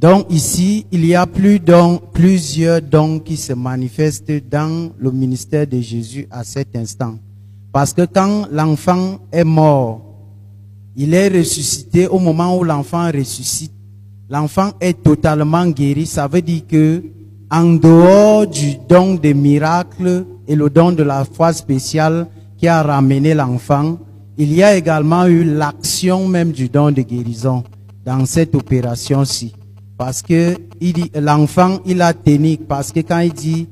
Donc 0.00 0.28
ici, 0.30 0.86
il 0.90 1.04
y 1.04 1.14
a 1.14 1.26
plus 1.26 1.60
plusieurs 2.14 2.80
dons 2.80 3.18
qui 3.18 3.36
se 3.36 3.52
manifestent 3.52 4.48
dans 4.50 4.92
le 4.98 5.10
ministère 5.10 5.66
de 5.66 5.78
Jésus 5.78 6.26
à 6.30 6.42
cet 6.42 6.74
instant. 6.74 7.16
Parce 7.70 7.92
que 7.92 8.06
quand 8.06 8.46
l'enfant 8.50 9.18
est 9.30 9.44
mort, 9.44 10.00
il 10.96 11.12
est 11.12 11.28
ressuscité 11.28 12.08
au 12.08 12.18
moment 12.18 12.56
où 12.56 12.64
l'enfant 12.64 13.10
ressuscite. 13.12 13.72
L'enfant 14.30 14.70
est 14.80 15.02
totalement 15.02 15.66
guéri. 15.66 16.06
Ça 16.06 16.26
veut 16.26 16.40
dire 16.40 16.66
que 16.66 17.02
en 17.50 17.74
dehors 17.74 18.46
du 18.46 18.76
don 18.88 19.16
des 19.16 19.34
miracles 19.34 20.24
et 20.48 20.56
le 20.56 20.70
don 20.70 20.92
de 20.92 21.02
la 21.02 21.26
foi 21.26 21.52
spéciale 21.52 22.26
qui 22.56 22.68
a 22.68 22.82
ramené 22.82 23.34
l'enfant, 23.34 23.98
il 24.38 24.54
y 24.54 24.62
a 24.62 24.74
également 24.74 25.26
eu 25.26 25.44
l'action 25.44 26.26
même 26.26 26.52
du 26.52 26.70
don 26.70 26.90
de 26.90 27.02
guérison 27.02 27.64
dans 28.02 28.24
cette 28.24 28.54
opération-ci. 28.54 29.52
Parce 30.00 30.22
que 30.22 30.56
l'enfant, 31.20 31.78
il 31.84 32.00
a 32.00 32.14
tenu, 32.14 32.56
parce 32.56 32.90
que 32.90 33.00
quand 33.00 33.18
il 33.18 33.34
dit, 33.34 33.68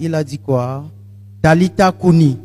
il 0.00 0.14
a 0.14 0.24
dit 0.24 0.38
quoi? 0.38 0.82
Talita 1.42 1.92
Kuni. 1.92 2.38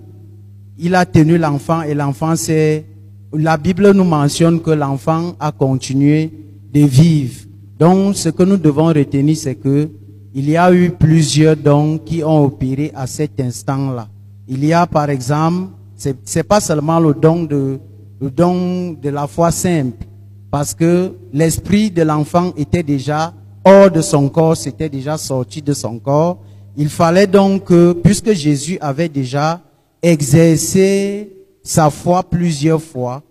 Il 0.77 0.93
a 0.93 1.05
tenu 1.05 1.37
l'enfant 1.37 1.83
et 1.83 1.93
l'enfant 1.93 2.35
c'est, 2.35 2.85
la 3.31 3.55
Bible 3.55 3.91
nous 3.91 4.03
mentionne 4.03 4.59
que 4.59 4.71
l'enfant 4.71 5.35
a 5.39 5.53
continué 5.53 6.33
de 6.73 6.81
vivre. 6.81 7.45
Donc, 7.79 8.17
ce 8.17 8.27
que 8.27 8.43
nous 8.43 8.57
devons 8.57 8.87
retenir, 8.87 9.37
c'est 9.37 9.55
que 9.55 9.89
il 10.33 10.49
y 10.49 10.57
a 10.57 10.73
eu 10.73 10.89
plusieurs 10.89 11.55
dons 11.55 11.97
qui 11.97 12.25
ont 12.25 12.43
opéré 12.43 12.91
à 12.93 13.07
cet 13.07 13.39
instant-là. 13.39 14.09
Il 14.49 14.65
y 14.65 14.73
a, 14.73 14.85
par 14.85 15.09
exemple, 15.09 15.69
c'est, 15.95 16.17
c'est 16.25 16.43
pas 16.43 16.59
seulement 16.59 16.99
le 16.99 17.13
don 17.13 17.43
de, 17.43 17.79
le 18.19 18.29
don 18.29 18.97
de 19.01 19.09
la 19.09 19.27
foi 19.27 19.49
simple, 19.51 20.05
parce 20.53 20.75
que 20.75 21.13
l'esprit 21.33 21.89
de 21.89 22.03
l'enfant 22.03 22.53
était 22.55 22.83
déjà 22.83 23.33
hors 23.65 23.89
de 23.89 24.01
son 24.03 24.29
corps, 24.29 24.55
c'était 24.55 24.87
déjà 24.87 25.17
sorti 25.17 25.63
de 25.63 25.73
son 25.73 25.97
corps. 25.97 26.37
Il 26.77 26.89
fallait 26.89 27.25
donc 27.25 27.63
que, 27.63 27.93
puisque 27.93 28.33
Jésus 28.33 28.77
avait 28.79 29.09
déjà 29.09 29.61
exercé 29.99 31.31
sa 31.63 31.89
foi 31.89 32.21
plusieurs 32.21 32.83
fois, 32.83 33.23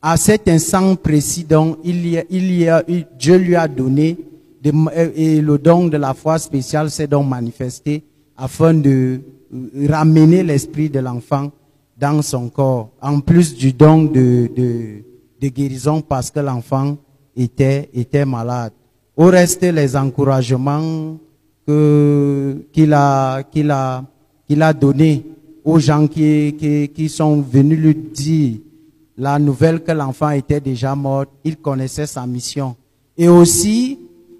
à 0.00 0.16
cet 0.16 0.48
instant 0.48 0.96
précis, 0.96 1.44
donc, 1.44 1.76
il 1.84 2.06
y 2.06 2.16
a, 2.66 2.82
il 2.88 3.06
Dieu 3.18 3.36
lui 3.36 3.56
a 3.56 3.68
donné 3.68 4.16
euh, 4.64 5.10
et 5.14 5.42
le 5.42 5.58
don 5.58 5.86
de 5.88 5.98
la 5.98 6.14
foi 6.14 6.38
spéciale 6.38 6.90
s'est 6.90 7.06
donc 7.06 7.28
manifesté 7.28 8.04
afin 8.38 8.72
de 8.72 9.20
euh, 9.52 9.86
ramener 9.86 10.42
l'esprit 10.42 10.88
de 10.88 11.00
l'enfant 11.00 11.50
dans 11.98 12.22
son 12.22 12.48
corps, 12.48 12.88
en 13.02 13.20
plus 13.20 13.54
du 13.54 13.74
don 13.74 14.04
de, 14.04 14.48
de 15.40 15.48
guérison 15.48 16.00
parce 16.00 16.30
que 16.30 16.40
l'enfant 16.40 16.96
était, 17.36 17.90
était 17.94 18.24
malade. 18.24 18.72
Au 19.16 19.26
reste, 19.26 19.62
les 19.62 19.96
encouragements 19.96 21.16
qu'il 21.66 22.92
a, 22.92 23.42
qu'il 23.44 23.70
a, 23.70 24.04
qu'il 24.46 24.62
a 24.62 24.72
donnés 24.72 25.26
aux 25.64 25.78
gens 25.78 26.06
qui, 26.06 26.56
qui, 26.58 26.88
qui 26.88 27.08
sont 27.08 27.40
venus 27.40 27.78
lui 27.78 27.94
dire 27.94 28.58
la 29.16 29.38
nouvelle 29.38 29.82
que 29.82 29.92
l'enfant 29.92 30.30
était 30.30 30.60
déjà 30.60 30.94
mort, 30.94 31.26
il 31.44 31.58
connaissait 31.58 32.06
sa 32.06 32.26
mission. 32.26 32.74
Et 33.18 33.28
aussi, 33.28 33.98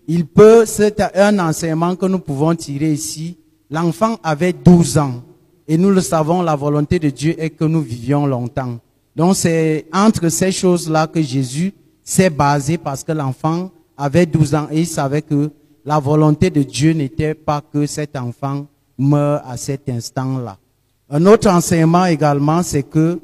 il 0.08 0.26
peut, 0.26 0.64
c'est 0.64 1.00
un 1.14 1.38
enseignement 1.38 1.94
que 1.94 2.06
nous 2.06 2.18
pouvons 2.18 2.54
tirer 2.54 2.92
ici. 2.92 3.36
L'enfant 3.70 4.16
avait 4.22 4.54
12 4.54 4.98
ans. 4.98 5.22
Et 5.68 5.76
nous 5.76 5.90
le 5.90 6.00
savons, 6.00 6.42
la 6.42 6.56
volonté 6.56 6.98
de 6.98 7.10
Dieu 7.10 7.34
est 7.38 7.50
que 7.50 7.64
nous 7.64 7.82
vivions 7.82 8.26
longtemps. 8.26 8.78
Donc 9.16 9.36
c'est 9.36 9.86
entre 9.92 10.28
ces 10.28 10.52
choses-là 10.52 11.06
que 11.06 11.20
Jésus 11.20 11.72
s'est 12.04 12.30
basé 12.30 12.78
parce 12.78 13.04
que 13.04 13.12
l'enfant 13.12 13.70
avait 13.96 14.26
12 14.26 14.54
ans 14.54 14.68
et 14.70 14.80
il 14.80 14.86
savait 14.86 15.22
que 15.22 15.50
la 15.84 15.98
volonté 15.98 16.50
de 16.50 16.62
Dieu 16.62 16.92
n'était 16.92 17.34
pas 17.34 17.60
que 17.60 17.86
cet 17.86 18.16
enfant 18.16 18.66
meure 18.98 19.42
à 19.46 19.56
cet 19.56 19.88
instant-là. 19.88 20.58
Un 21.08 21.26
autre 21.26 21.48
enseignement 21.48 22.04
également, 22.04 22.62
c'est 22.62 22.82
que 22.82 23.18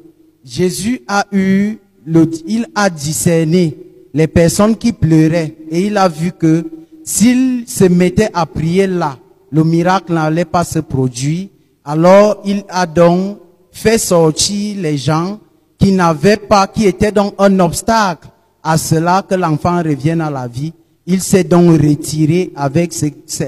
Jésus 0.45 1.03
a 1.07 1.25
eu, 1.33 1.77
le, 2.05 2.29
il 2.47 2.67
a 2.75 2.91
discerné 2.91 3.77
les 4.15 4.27
personnes 4.27 4.77
qui 4.77 4.93
pleuraient 4.93 5.57
et 5.71 5.87
il 5.87 5.97
a 5.99 6.09
vu 6.09 6.33
que 6.33 6.65
s'il 7.05 7.69
se 7.69 7.85
mettait 7.85 8.31
à 8.35 8.47
prier 8.47 8.87
là, 8.87 9.19
le 9.51 9.63
miracle 9.63 10.13
n'allait 10.13 10.45
pas 10.45 10.65
se 10.65 10.81
produire. 10.81 11.49
Alors 11.85 12.41
il 12.45 12.65
a 12.69 12.87
donc 12.87 13.39
fait 13.71 13.99
sortir 13.99 14.81
les 14.81 14.97
gens 14.99 15.39
qui 15.79 15.93
n'avaient 15.93 16.37
pas, 16.37 16.67
qui 16.67 16.87
étaient 16.87 17.13
donc 17.13 17.35
un 17.39 17.59
obstacle 17.61 18.29
à 18.63 18.79
cela 18.79 19.23
que 19.29 19.35
l'enfant 19.35 19.79
revienne 19.83 20.21
à 20.21 20.31
la 20.31 20.49
vie. 20.49 20.73
Il 21.07 21.21
s'est 21.21 21.45
donc 21.45 21.81
retiré 21.81 22.53
avec 22.57 22.93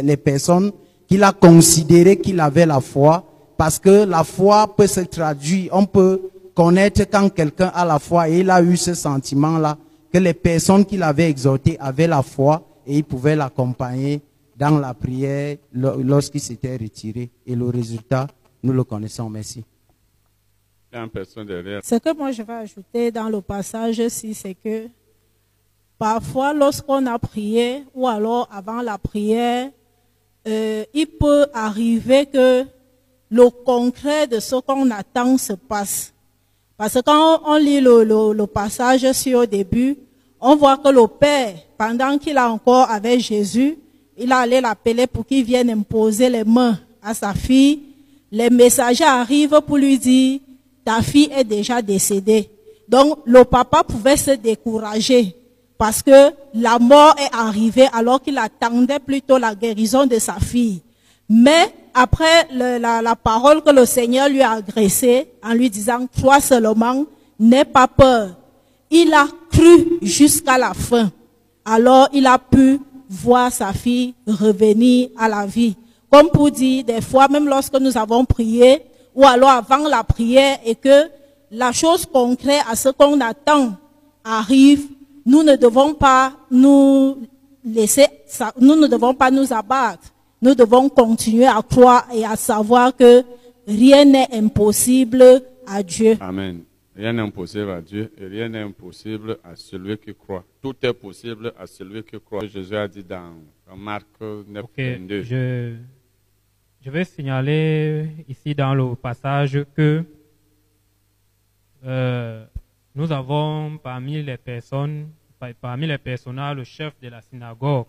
les 0.02 0.16
personnes 0.16 0.70
qu'il 1.06 1.24
a 1.24 1.32
considéré 1.32 2.18
qu'il 2.18 2.38
avait 2.38 2.66
la 2.66 2.80
foi, 2.80 3.24
parce 3.56 3.78
que 3.78 4.04
la 4.04 4.22
foi 4.22 4.74
peut 4.76 4.86
se 4.86 5.00
traduire, 5.00 5.70
on 5.72 5.86
peut 5.86 6.20
connaître 6.54 7.02
quand 7.10 7.28
quelqu'un 7.30 7.72
a 7.74 7.84
la 7.84 7.98
foi 7.98 8.28
et 8.28 8.40
il 8.40 8.50
a 8.50 8.62
eu 8.62 8.76
ce 8.76 8.94
sentiment-là, 8.94 9.76
que 10.12 10.18
les 10.18 10.34
personnes 10.34 10.84
qu'il 10.84 11.02
avait 11.02 11.28
exhortées 11.30 11.76
avaient 11.80 12.06
la 12.06 12.22
foi 12.22 12.62
et 12.86 12.98
il 12.98 13.04
pouvait 13.04 13.36
l'accompagner 13.36 14.20
dans 14.56 14.78
la 14.78 14.94
prière 14.94 15.56
lo- 15.72 16.02
lorsqu'il 16.02 16.40
s'était 16.40 16.76
retiré. 16.76 17.30
Et 17.46 17.54
le 17.54 17.66
résultat, 17.68 18.26
nous 18.62 18.72
le 18.72 18.84
connaissons. 18.84 19.28
Merci. 19.28 19.58
Il 19.58 19.60
y 19.60 19.62
a 19.62 19.64
une 19.64 19.64
personne 19.64 19.64
derrière. 19.64 20.77
Ce 20.92 21.94
que 21.96 22.16
moi 22.16 22.32
je 22.32 22.42
vais 22.42 22.52
ajouter 22.52 23.10
dans 23.10 23.28
le 23.28 23.40
passage-ci, 23.40 24.34
c'est 24.34 24.54
que 24.54 24.88
parfois 25.98 26.54
lorsqu'on 26.54 27.04
a 27.06 27.18
prié 27.18 27.84
ou 27.94 28.08
alors 28.08 28.48
avant 28.50 28.80
la 28.80 28.96
prière, 28.96 29.70
euh, 30.46 30.84
il 30.94 31.06
peut 31.06 31.46
arriver 31.52 32.26
que 32.26 32.64
le 33.30 33.50
concret 33.50 34.26
de 34.26 34.40
ce 34.40 34.56
qu'on 34.56 34.90
attend 34.90 35.36
se 35.36 35.52
passe. 35.52 36.14
Parce 36.78 36.94
que 36.94 37.00
quand 37.00 37.42
on 37.44 37.56
lit 37.56 37.80
le, 37.80 38.46
passage 38.46 39.10
sur 39.12 39.40
au 39.40 39.46
début, 39.46 39.96
on 40.40 40.56
voit 40.56 40.78
que 40.78 40.88
le 40.88 41.06
Père, 41.06 41.54
pendant 41.76 42.16
qu'il 42.16 42.36
est 42.36 42.40
encore 42.40 42.88
avec 42.88 43.20
Jésus, 43.20 43.76
il 44.16 44.32
a 44.32 44.38
allé 44.38 44.60
l'appeler 44.60 45.06
pour 45.06 45.26
qu'il 45.26 45.44
vienne 45.44 45.70
imposer 45.70 46.30
les 46.30 46.44
mains 46.44 46.78
à 47.02 47.12
sa 47.14 47.34
fille. 47.34 47.82
Les 48.30 48.48
messagers 48.48 49.04
arrivent 49.04 49.60
pour 49.66 49.76
lui 49.76 49.98
dire, 49.98 50.40
ta 50.88 51.02
fille 51.02 51.28
est 51.36 51.44
déjà 51.44 51.82
décédée. 51.82 52.48
Donc 52.88 53.18
le 53.26 53.44
papa 53.44 53.84
pouvait 53.84 54.16
se 54.16 54.30
décourager 54.30 55.36
parce 55.76 56.02
que 56.02 56.32
la 56.54 56.78
mort 56.78 57.14
est 57.18 57.36
arrivée 57.36 57.88
alors 57.92 58.22
qu'il 58.22 58.38
attendait 58.38 58.98
plutôt 58.98 59.36
la 59.36 59.54
guérison 59.54 60.06
de 60.06 60.18
sa 60.18 60.36
fille. 60.40 60.80
Mais 61.28 61.74
après 61.92 62.48
la, 62.54 63.14
parole 63.16 63.62
que 63.62 63.70
le 63.70 63.84
Seigneur 63.84 64.30
lui 64.30 64.40
a 64.40 64.52
adressée 64.52 65.28
en 65.44 65.52
lui 65.52 65.68
disant, 65.68 66.06
crois 66.16 66.40
seulement, 66.40 67.04
n'aie 67.38 67.66
pas 67.66 67.86
peur. 67.86 68.30
Il 68.90 69.12
a 69.12 69.26
cru 69.52 69.98
jusqu'à 70.00 70.56
la 70.56 70.72
fin. 70.72 71.12
Alors 71.66 72.08
il 72.14 72.26
a 72.26 72.38
pu 72.38 72.80
voir 73.10 73.52
sa 73.52 73.74
fille 73.74 74.14
revenir 74.26 75.10
à 75.18 75.28
la 75.28 75.44
vie. 75.44 75.76
Comme 76.10 76.30
pour 76.30 76.50
dire, 76.50 76.82
des 76.82 77.02
fois, 77.02 77.28
même 77.28 77.46
lorsque 77.46 77.78
nous 77.78 77.98
avons 77.98 78.24
prié, 78.24 78.80
ou 79.18 79.24
alors 79.24 79.50
avant 79.50 79.88
la 79.88 80.04
prière, 80.04 80.60
et 80.64 80.76
que 80.76 81.10
la 81.50 81.72
chose 81.72 82.06
concrète 82.06 82.62
à 82.70 82.76
ce 82.76 82.90
qu'on 82.90 83.20
attend 83.20 83.72
arrive, 84.22 84.86
nous 85.26 85.42
ne 85.42 85.56
devons 85.56 85.92
pas 85.92 86.34
nous 86.52 87.18
laisser, 87.64 88.06
nous 88.60 88.76
ne 88.76 88.86
devons 88.86 89.14
pas 89.14 89.32
nous 89.32 89.52
abattre. 89.52 90.12
Nous 90.40 90.54
devons 90.54 90.88
continuer 90.88 91.48
à 91.48 91.60
croire 91.68 92.06
et 92.14 92.24
à 92.24 92.36
savoir 92.36 92.94
que 92.94 93.24
rien 93.66 94.04
n'est 94.04 94.28
impossible 94.32 95.42
à 95.66 95.82
Dieu. 95.82 96.16
Amen. 96.20 96.60
Rien 96.94 97.12
n'est 97.12 97.22
impossible 97.22 97.70
à 97.70 97.80
Dieu 97.80 98.12
et 98.20 98.26
rien 98.26 98.48
n'est 98.48 98.62
impossible 98.62 99.38
à 99.42 99.56
celui 99.56 99.98
qui 99.98 100.14
croit. 100.14 100.44
Tout 100.62 100.74
est 100.82 100.92
possible 100.92 101.52
à 101.58 101.66
celui 101.66 102.04
qui 102.04 102.20
croit. 102.20 102.46
Jésus 102.46 102.76
a 102.76 102.86
dit 102.86 103.02
dans, 103.02 103.34
Marc 103.76 104.06
9, 104.20 104.62
Ok, 104.62 104.70
22. 104.76 105.22
je, 105.22 105.74
je 106.88 106.90
vais 106.90 107.04
signaler 107.04 108.08
ici 108.28 108.54
dans 108.54 108.74
le 108.74 108.94
passage 108.94 109.62
que 109.76 110.02
euh, 111.84 112.46
nous 112.94 113.12
avons 113.12 113.76
parmi 113.76 114.22
les 114.22 114.38
personnes, 114.38 115.10
par- 115.38 115.52
parmi 115.60 115.86
les 115.86 115.98
personnages, 115.98 116.56
le 116.56 116.64
chef 116.64 116.98
de 117.02 117.08
la 117.08 117.20
synagogue. 117.20 117.84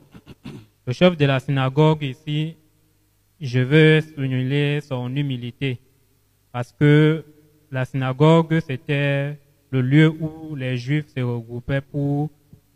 Le 0.86 0.92
chef 0.92 1.16
de 1.16 1.26
la 1.26 1.40
synagogue 1.40 2.04
ici, 2.04 2.58
je 3.40 3.60
veux 3.62 4.02
souligner 4.02 4.82
son 4.82 5.16
humilité 5.16 5.80
parce 6.52 6.74
que 6.74 7.24
la 7.72 7.86
synagogue, 7.86 8.60
c'était 8.60 9.40
le 9.70 9.80
lieu 9.80 10.10
où 10.10 10.56
les 10.58 10.76
Juifs 10.76 11.08
se 11.16 11.22
regroupaient 11.22 11.80
pour 11.80 12.30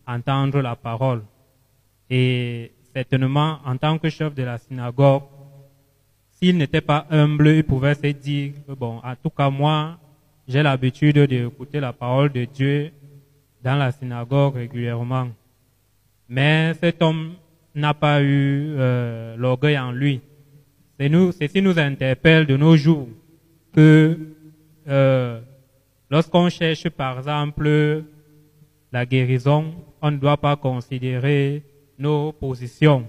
entendre 0.07 0.61
la 0.61 0.77
parole. 0.77 1.21
Et 2.09 2.71
certainement, 2.95 3.59
en 3.65 3.75
tant 3.75 3.97
que 3.97 4.07
chef 4.07 4.33
de 4.33 4.43
la 4.43 4.57
synagogue, 4.57 5.23
s'il 6.43 6.57
n'était 6.57 6.81
pas 6.81 7.07
humble, 7.09 7.47
il 7.47 7.63
pouvait 7.63 7.95
se 7.95 8.07
dire, 8.07 8.51
bon, 8.77 8.99
en 9.01 9.15
tout 9.15 9.29
cas 9.29 9.49
moi, 9.49 9.97
j'ai 10.45 10.61
l'habitude 10.61 11.17
d'écouter 11.17 11.79
la 11.79 11.93
parole 11.93 12.33
de 12.33 12.43
Dieu 12.43 12.91
dans 13.63 13.77
la 13.77 13.93
synagogue 13.93 14.55
régulièrement. 14.55 15.29
Mais 16.27 16.73
cet 16.81 17.01
homme 17.01 17.35
n'a 17.73 17.93
pas 17.93 18.21
eu 18.21 18.75
euh, 18.77 19.37
l'orgueil 19.37 19.79
en 19.79 19.93
lui. 19.93 20.19
C'est 20.99 21.07
nous, 21.07 21.31
ceci 21.31 21.61
nous 21.61 21.79
interpelle 21.79 22.45
de 22.45 22.57
nos 22.57 22.75
jours 22.75 23.07
que 23.73 24.19
euh, 24.89 25.39
lorsqu'on 26.09 26.49
cherche 26.49 26.89
par 26.89 27.19
exemple 27.19 28.03
la 28.91 29.05
guérison, 29.05 29.73
on 30.01 30.11
ne 30.11 30.17
doit 30.17 30.35
pas 30.35 30.57
considérer 30.57 31.63
nos 31.97 32.33
positions. 32.33 33.05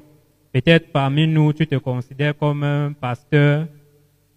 Peut-être 0.54 0.92
parmi 0.92 1.26
nous, 1.26 1.53
tu 1.53 1.67
te 1.67 1.74
considères 1.74 2.38
comme 2.38 2.62
un 2.62 2.92
pasteur, 2.92 3.67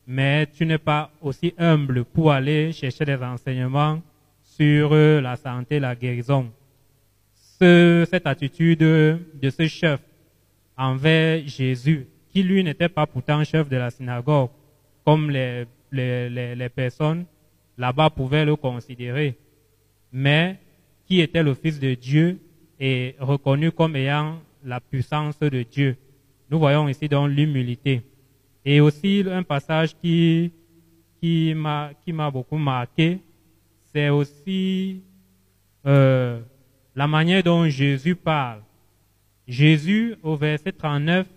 mais 0.07 0.47
tu 0.47 0.65
n'es 0.65 0.79
pas 0.79 1.11
aussi 1.21 1.53
humble 1.59 2.05
pour 2.05 2.31
aller 2.31 2.71
chercher 2.71 3.05
des 3.05 3.13
renseignements 3.13 4.01
sur 4.41 4.95
la 4.95 5.35
santé, 5.35 5.79
la 5.79 5.95
guérison. 5.95 6.51
Ce, 7.59 8.03
cette 8.09 8.25
attitude 8.25 8.79
de 8.79 9.49
ce 9.51 9.67
chef 9.67 9.99
envers 10.75 11.47
Jésus, 11.47 12.07
qui 12.31 12.41
lui 12.41 12.63
n'était 12.63 12.89
pas 12.89 13.05
pourtant 13.05 13.43
chef 13.43 13.69
de 13.69 13.77
la 13.77 13.91
synagogue, 13.91 14.49
comme 15.05 15.29
les, 15.29 15.65
les, 15.91 16.55
les 16.55 16.69
personnes 16.69 17.25
là-bas 17.77 18.09
pouvaient 18.09 18.43
le 18.43 18.55
considérer, 18.55 19.37
mais 20.11 20.57
qui 21.05 21.21
était 21.21 21.43
le 21.43 21.53
Fils 21.53 21.79
de 21.79 21.93
Dieu 21.93 22.39
et 22.79 23.15
reconnu 23.19 23.71
comme 23.71 23.95
ayant 23.95 24.39
la 24.63 24.79
puissance 24.79 25.37
de 25.37 25.61
Dieu. 25.61 25.95
Nous 26.49 26.60
voyons 26.60 26.88
ici 26.88 27.08
donc 27.08 27.30
l'humilité. 27.31 28.01
Et 28.63 28.80
aussi 28.81 29.24
un 29.30 29.44
passage 29.44 29.96
qui, 30.01 30.51
qui 31.22 31.53
m'a, 31.53 32.31
beaucoup 32.31 32.58
marqué, 32.58 33.19
c'est 33.94 34.10
aussi 34.10 35.01
euh, 35.85 36.40
la 36.96 37.08
manière 37.08 37.44
dont 37.44 37.67
Jésus 37.69 38.15
parle. 38.15 38.62
Jésus, 39.47 40.15
au 40.24 40.35
verset 40.35 40.74
39, 40.74 41.28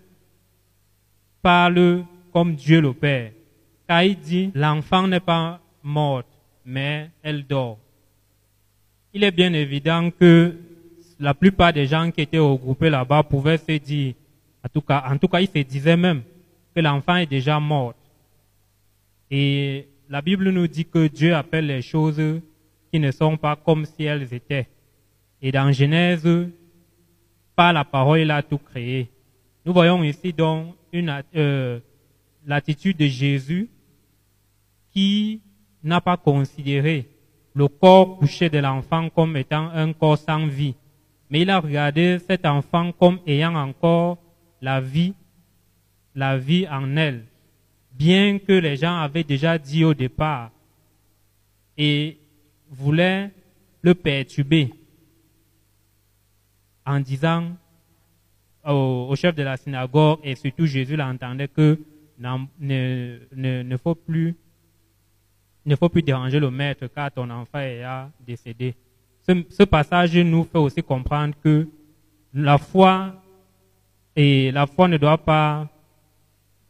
parle 1.41 2.03
comme 2.33 2.55
Dieu 2.55 2.81
le 2.81 2.93
Père. 2.93 3.31
Car 3.87 4.03
il 4.03 4.17
dit, 4.17 4.51
l'enfant 4.53 5.07
n'est 5.07 5.19
pas 5.19 5.61
mort, 5.83 6.23
mais 6.65 7.09
elle 7.23 7.45
dort. 7.45 7.77
Il 9.13 9.23
est 9.23 9.31
bien 9.31 9.51
évident 9.53 10.09
que 10.11 10.55
la 11.19 11.33
plupart 11.33 11.73
des 11.73 11.85
gens 11.85 12.09
qui 12.11 12.21
étaient 12.21 12.39
regroupés 12.39 12.89
là-bas 12.89 13.23
pouvaient 13.23 13.57
se 13.57 13.77
dire, 13.77 14.13
en 14.63 14.69
tout 14.69 14.81
cas, 14.81 15.03
en 15.07 15.17
tout 15.17 15.27
cas, 15.27 15.39
ils 15.39 15.47
se 15.47 15.59
disaient 15.59 15.97
même 15.97 16.23
que 16.75 16.81
l'enfant 16.81 17.15
est 17.15 17.25
déjà 17.25 17.59
mort. 17.59 17.93
Et 19.29 19.87
la 20.09 20.21
Bible 20.21 20.49
nous 20.49 20.67
dit 20.67 20.85
que 20.85 21.07
Dieu 21.07 21.33
appelle 21.33 21.67
les 21.67 21.81
choses 21.81 22.41
qui 22.91 22.99
ne 22.99 23.11
sont 23.11 23.37
pas 23.37 23.55
comme 23.55 23.85
si 23.85 24.03
elles 24.03 24.33
étaient. 24.33 24.67
Et 25.41 25.51
dans 25.51 25.71
Genèse, 25.71 26.27
par 27.55 27.73
la 27.73 27.85
parole, 27.85 28.19
il 28.19 28.31
a 28.31 28.43
tout 28.43 28.57
créé. 28.57 29.09
Nous 29.65 29.73
voyons 29.73 30.03
ici 30.03 30.33
donc 30.33 30.75
une, 30.91 31.23
euh, 31.35 31.79
l'attitude 32.45 32.97
de 32.97 33.05
Jésus 33.05 33.69
qui 34.91 35.41
n'a 35.83 36.01
pas 36.01 36.17
considéré 36.17 37.07
le 37.53 37.67
corps 37.67 38.17
couché 38.17 38.49
de 38.49 38.59
l'enfant 38.59 39.09
comme 39.09 39.35
étant 39.37 39.69
un 39.69 39.93
corps 39.93 40.17
sans 40.17 40.45
vie, 40.47 40.75
mais 41.29 41.41
il 41.41 41.49
a 41.49 41.59
regardé 41.59 42.19
cet 42.19 42.45
enfant 42.45 42.91
comme 42.91 43.19
ayant 43.27 43.55
encore 43.55 44.17
la 44.61 44.79
vie, 44.79 45.13
la 46.15 46.37
vie 46.37 46.67
en 46.67 46.95
elle, 46.95 47.25
bien 47.93 48.39
que 48.39 48.53
les 48.53 48.77
gens 48.77 48.97
avaient 48.97 49.23
déjà 49.23 49.57
dit 49.57 49.83
au 49.83 49.93
départ 49.93 50.51
et 51.77 52.17
voulaient 52.69 53.31
le 53.81 53.95
perturber 53.95 54.73
en 56.85 56.99
disant 56.99 57.51
au, 58.65 59.13
chef 59.15 59.35
de 59.35 59.43
la 59.43 59.57
synagogue 59.57 60.19
et 60.23 60.35
surtout 60.35 60.65
Jésus 60.65 60.95
l'entendait 60.95 61.47
que 61.47 61.79
ne, 62.19 63.17
ne, 63.35 63.63
ne, 63.63 63.77
faut 63.77 63.95
plus 63.95 64.35
ne 65.65 65.75
faut 65.75 65.89
plus 65.89 66.03
déranger 66.03 66.39
le 66.39 66.51
maître 66.51 66.87
car 66.87 67.11
ton 67.11 67.29
enfant 67.29 67.59
est 67.59 67.83
décédé. 68.25 68.75
Ce, 69.27 69.43
ce, 69.49 69.63
passage 69.63 70.15
nous 70.17 70.43
fait 70.43 70.57
aussi 70.57 70.83
comprendre 70.83 71.35
que 71.43 71.67
la 72.33 72.57
foi 72.57 73.21
et 74.15 74.51
la 74.51 74.67
foi 74.67 74.87
ne 74.87 74.97
doit 74.97 75.17
pas 75.17 75.67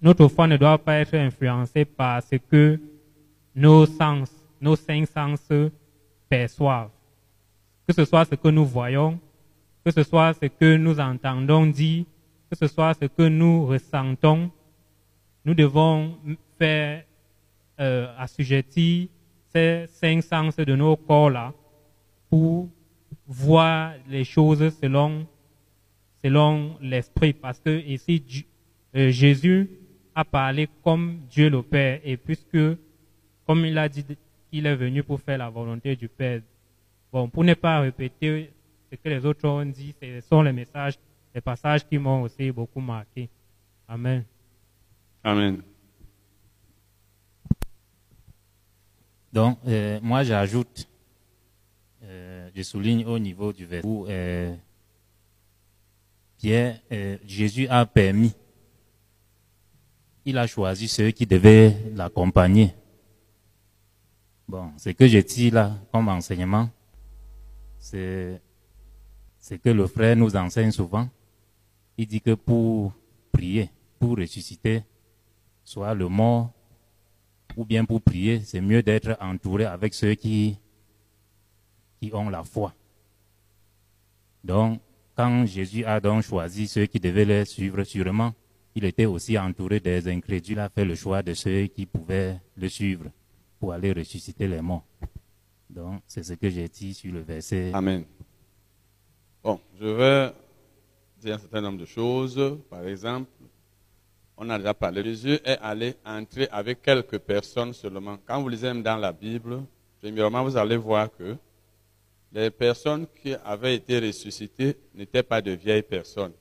notre 0.01 0.27
foi 0.27 0.47
ne 0.47 0.57
doit 0.57 0.79
pas 0.79 0.95
être 0.95 1.13
influencée 1.13 1.85
par 1.85 2.23
ce 2.23 2.35
que 2.35 2.79
nos 3.53 3.85
sens, 3.85 4.31
nos 4.59 4.75
cinq 4.75 5.07
sens 5.07 5.47
perçoivent. 6.27 6.89
Que 7.87 7.93
ce 7.93 8.05
soit 8.05 8.25
ce 8.25 8.35
que 8.35 8.47
nous 8.47 8.65
voyons, 8.65 9.19
que 9.85 9.91
ce 9.91 10.01
soit 10.03 10.33
ce 10.33 10.47
que 10.47 10.75
nous 10.75 10.99
entendons 10.99 11.67
dire, 11.67 12.05
que 12.49 12.57
ce 12.57 12.67
soit 12.67 12.95
ce 12.95 13.05
que 13.05 13.27
nous 13.27 13.67
ressentons, 13.67 14.49
nous 15.45 15.53
devons 15.53 16.17
faire 16.57 17.03
euh, 17.79 18.07
assujettir 18.17 19.07
ces 19.53 19.85
cinq 19.87 20.23
sens 20.23 20.55
de 20.55 20.75
nos 20.75 20.95
corps-là 20.95 21.53
pour 22.29 22.69
voir 23.27 23.93
les 24.07 24.23
choses 24.23 24.73
selon, 24.81 25.27
selon 26.23 26.77
l'esprit. 26.81 27.33
Parce 27.33 27.59
que 27.59 27.79
ici, 27.85 28.45
euh, 28.95 29.09
Jésus 29.11 29.69
a 30.15 30.25
parlé 30.25 30.67
comme 30.83 31.19
Dieu 31.29 31.49
le 31.49 31.61
Père. 31.61 31.99
Et 32.03 32.17
puisque, 32.17 32.57
comme 33.45 33.65
il 33.65 33.77
a 33.77 33.87
dit 33.89 34.05
qu'il 34.51 34.65
est 34.65 34.75
venu 34.75 35.03
pour 35.03 35.19
faire 35.21 35.37
la 35.37 35.49
volonté 35.49 35.95
du 35.95 36.07
Père, 36.07 36.41
bon, 37.11 37.29
pour 37.29 37.43
ne 37.43 37.53
pas 37.53 37.79
répéter 37.79 38.51
ce 38.91 38.95
que 38.97 39.09
les 39.09 39.25
autres 39.25 39.47
ont 39.47 39.65
dit, 39.65 39.95
ce 40.01 40.21
sont 40.21 40.41
les 40.41 40.51
messages, 40.51 40.99
les 41.33 41.41
passages 41.41 41.87
qui 41.87 41.97
m'ont 41.97 42.23
aussi 42.23 42.51
beaucoup 42.51 42.81
marqué. 42.81 43.29
Amen. 43.87 44.23
Amen. 45.23 45.61
Donc, 49.31 49.59
euh, 49.65 49.99
moi, 50.01 50.23
j'ajoute, 50.23 50.89
euh, 52.03 52.49
je 52.53 52.61
souligne 52.63 53.05
au 53.05 53.17
niveau 53.17 53.53
du 53.53 53.65
verset 53.65 53.87
où 53.87 54.05
euh, 54.07 54.53
Pierre, 56.41 56.81
euh, 56.91 57.17
Jésus 57.23 57.67
a 57.67 57.85
permis, 57.85 58.33
il 60.25 60.39
a 60.39 60.47
choisi 60.47 60.87
ceux 60.87 61.11
qui 61.11 61.27
devaient 61.27 61.77
l'accompagner. 61.93 62.73
Bon, 64.47 64.71
ce 64.75 64.89
que 64.89 65.07
je 65.07 65.19
tire 65.19 65.53
là 65.53 65.77
comme 65.91 66.09
enseignement, 66.09 66.67
c'est 67.77 68.41
c'est 69.37 69.59
que 69.59 69.69
le 69.69 69.85
frère 69.85 70.15
nous 70.15 70.35
enseigne 70.35 70.71
souvent. 70.71 71.07
Il 71.95 72.07
dit 72.07 72.21
que 72.21 72.33
pour 72.33 72.91
prier, 73.31 73.69
pour 73.99 74.17
ressusciter, 74.17 74.83
soit 75.63 75.93
le 75.93 76.07
mort, 76.07 76.51
ou 77.55 77.65
bien 77.65 77.85
pour 77.85 78.01
prier, 78.01 78.41
c'est 78.41 78.61
mieux 78.61 78.81
d'être 78.81 79.15
entouré 79.21 79.65
avec 79.65 79.93
ceux 79.93 80.15
qui, 80.15 80.57
qui 82.01 82.11
ont 82.15 82.29
la 82.29 82.43
foi. 82.43 82.73
Donc, 84.43 84.81
quand 85.15 85.45
Jésus 85.45 85.85
a 85.85 85.99
donc 85.99 86.23
choisi 86.23 86.67
ceux 86.67 86.85
qui 86.85 86.99
devaient 86.99 87.25
le 87.25 87.45
suivre, 87.45 87.83
sûrement, 87.83 88.33
il 88.75 88.85
était 88.85 89.05
aussi 89.05 89.37
entouré 89.37 89.79
des 89.79 90.07
incrédules, 90.07 90.59
a 90.59 90.69
fait 90.69 90.85
le 90.85 90.95
choix 90.95 91.21
de 91.21 91.33
ceux 91.33 91.67
qui 91.67 91.85
pouvaient 91.85 92.39
le 92.55 92.69
suivre 92.69 93.05
pour 93.59 93.73
aller 93.73 93.91
ressusciter 93.91 94.47
les 94.47 94.61
morts. 94.61 94.85
Donc, 95.69 96.01
c'est 96.07 96.23
ce 96.23 96.33
que 96.33 96.49
j'ai 96.49 96.67
dit 96.67 96.93
sur 96.93 97.13
le 97.13 97.21
verset. 97.21 97.71
Amen. 97.73 98.03
Bon, 99.43 99.59
je 99.79 99.85
vais 99.85 100.33
dire 101.19 101.35
un 101.35 101.39
certain 101.39 101.61
nombre 101.61 101.79
de 101.79 101.85
choses. 101.85 102.59
Par 102.69 102.85
exemple, 102.87 103.29
on 104.37 104.49
a 104.49 104.57
déjà 104.57 104.73
parlé. 104.73 105.03
Jésus 105.03 105.39
est 105.45 105.57
allé 105.61 105.95
entrer 106.05 106.47
avec 106.51 106.81
quelques 106.81 107.19
personnes 107.19 107.73
seulement. 107.73 108.17
Quand 108.25 108.41
vous 108.41 108.49
lisez 108.49 108.73
dans 108.81 108.97
la 108.97 109.11
Bible, 109.11 109.63
premièrement, 110.01 110.43
vous 110.43 110.57
allez 110.57 110.77
voir 110.77 111.09
que 111.15 111.35
les 112.33 112.49
personnes 112.49 113.05
qui 113.21 113.33
avaient 113.45 113.75
été 113.75 113.99
ressuscitées 113.99 114.77
n'étaient 114.95 115.23
pas 115.23 115.41
de 115.41 115.51
vieilles 115.51 115.81
personnes. 115.81 116.33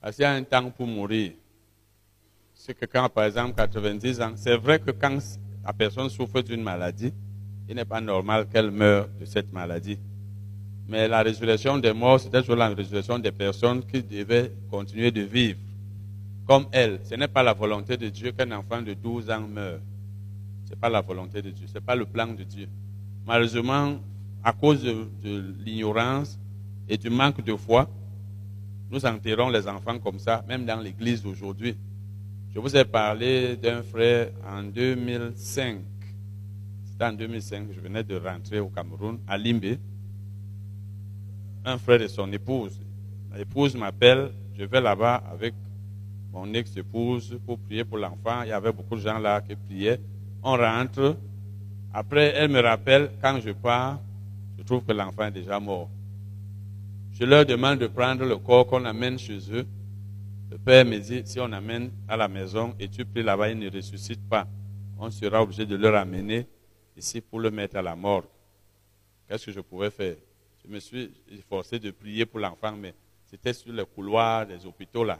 Parce 0.00 0.16
qu'il 0.16 0.22
y 0.22 0.26
a 0.26 0.32
un 0.32 0.42
temps 0.42 0.70
pour 0.70 0.86
mourir. 0.86 1.32
C'est 2.54 2.74
que 2.74 2.86
quand, 2.86 3.08
par 3.08 3.24
exemple, 3.24 3.54
90 3.54 4.20
ans, 4.20 4.32
c'est 4.36 4.56
vrai 4.56 4.78
que 4.78 4.90
quand 4.90 5.18
la 5.64 5.72
personne 5.72 6.08
souffre 6.08 6.40
d'une 6.40 6.62
maladie, 6.62 7.12
il 7.68 7.74
n'est 7.76 7.84
pas 7.84 8.00
normal 8.00 8.48
qu'elle 8.48 8.70
meure 8.70 9.08
de 9.18 9.24
cette 9.24 9.52
maladie. 9.52 9.98
Mais 10.88 11.06
la 11.06 11.22
résurrection 11.22 11.78
des 11.78 11.92
morts, 11.92 12.20
c'était 12.20 12.40
toujours 12.40 12.56
la 12.56 12.68
résurrection 12.68 13.18
des 13.18 13.32
personnes 13.32 13.84
qui 13.86 14.02
devaient 14.02 14.50
continuer 14.70 15.10
de 15.10 15.20
vivre 15.22 15.58
comme 16.46 16.66
elle. 16.72 16.98
Ce 17.04 17.14
n'est 17.14 17.28
pas 17.28 17.44
la 17.44 17.52
volonté 17.52 17.96
de 17.96 18.08
Dieu 18.08 18.32
qu'un 18.32 18.50
enfant 18.50 18.82
de 18.82 18.94
12 18.94 19.30
ans 19.30 19.46
meure. 19.46 19.78
Ce 20.64 20.70
n'est 20.70 20.80
pas 20.80 20.88
la 20.88 21.00
volonté 21.00 21.40
de 21.42 21.50
Dieu, 21.50 21.68
ce 21.68 21.74
n'est 21.74 21.80
pas 21.80 21.94
le 21.94 22.06
plan 22.06 22.26
de 22.26 22.42
Dieu. 22.42 22.68
Malheureusement, 23.24 24.00
à 24.42 24.52
cause 24.52 24.82
de, 24.82 25.54
l'ignorance 25.64 26.38
et 26.88 26.96
du 26.96 27.10
manque 27.10 27.42
de 27.44 27.54
foi, 27.54 27.88
nous 28.90 29.04
enterrons 29.06 29.48
les 29.48 29.68
enfants 29.68 29.98
comme 29.98 30.18
ça, 30.18 30.44
même 30.48 30.64
dans 30.64 30.80
l'église 30.80 31.22
d'aujourd'hui. 31.22 31.76
Je 32.52 32.58
vous 32.58 32.76
ai 32.76 32.84
parlé 32.84 33.56
d'un 33.56 33.82
frère 33.82 34.30
en 34.44 34.62
2005. 34.64 35.78
C'était 36.84 37.04
en 37.04 37.12
2005, 37.12 37.68
je 37.72 37.80
venais 37.80 38.02
de 38.02 38.16
rentrer 38.16 38.58
au 38.58 38.68
Cameroun, 38.68 39.18
à 39.28 39.38
Limbe. 39.38 39.76
Un 41.64 41.78
frère 41.78 42.02
et 42.02 42.08
son 42.08 42.32
épouse. 42.32 42.80
L'épouse 43.36 43.76
m'appelle, 43.76 44.32
je 44.58 44.64
vais 44.64 44.80
là-bas 44.80 45.22
avec 45.30 45.54
mon 46.32 46.52
ex-épouse 46.52 47.38
pour 47.46 47.58
prier 47.58 47.84
pour 47.84 47.98
l'enfant. 47.98 48.42
Il 48.42 48.48
y 48.48 48.52
avait 48.52 48.72
beaucoup 48.72 48.96
de 48.96 49.00
gens 49.00 49.18
là 49.18 49.40
qui 49.40 49.54
priaient. 49.54 50.00
On 50.42 50.56
rentre. 50.56 51.16
Après, 51.92 52.32
elle 52.36 52.50
me 52.50 52.60
rappelle, 52.60 53.10
quand 53.20 53.40
je 53.40 53.50
pars, 53.50 54.00
je 54.60 54.64
trouve 54.66 54.84
que 54.84 54.92
l'enfant 54.92 55.24
est 55.24 55.30
déjà 55.30 55.58
mort. 55.58 55.88
Je 57.12 57.24
leur 57.24 57.46
demande 57.46 57.78
de 57.78 57.86
prendre 57.86 58.26
le 58.26 58.36
corps 58.36 58.66
qu'on 58.66 58.84
amène 58.84 59.18
chez 59.18 59.38
eux. 59.50 59.66
Le 60.50 60.58
père 60.58 60.84
me 60.84 60.98
dit, 60.98 61.22
si 61.24 61.40
on 61.40 61.50
amène 61.50 61.90
à 62.06 62.14
la 62.18 62.28
maison 62.28 62.74
et 62.78 62.86
tu 62.86 63.06
pries 63.06 63.22
là-bas, 63.22 63.48
il 63.48 63.58
ne 63.58 63.70
ressuscite 63.70 64.20
pas. 64.28 64.46
On 64.98 65.10
sera 65.10 65.42
obligé 65.42 65.64
de 65.64 65.76
le 65.76 65.88
ramener 65.88 66.46
ici 66.94 67.22
pour 67.22 67.40
le 67.40 67.50
mettre 67.50 67.76
à 67.76 67.82
la 67.82 67.96
mort. 67.96 68.24
Qu'est-ce 69.26 69.46
que 69.46 69.52
je 69.52 69.60
pouvais 69.60 69.90
faire? 69.90 70.16
Je 70.62 70.70
me 70.70 70.78
suis 70.78 71.10
forcé 71.48 71.78
de 71.78 71.90
prier 71.90 72.26
pour 72.26 72.40
l'enfant, 72.40 72.72
mais 72.72 72.92
c'était 73.24 73.54
sur 73.54 73.72
le 73.72 73.86
couloir 73.86 74.46
des 74.46 74.66
hôpitaux 74.66 75.04
là. 75.04 75.18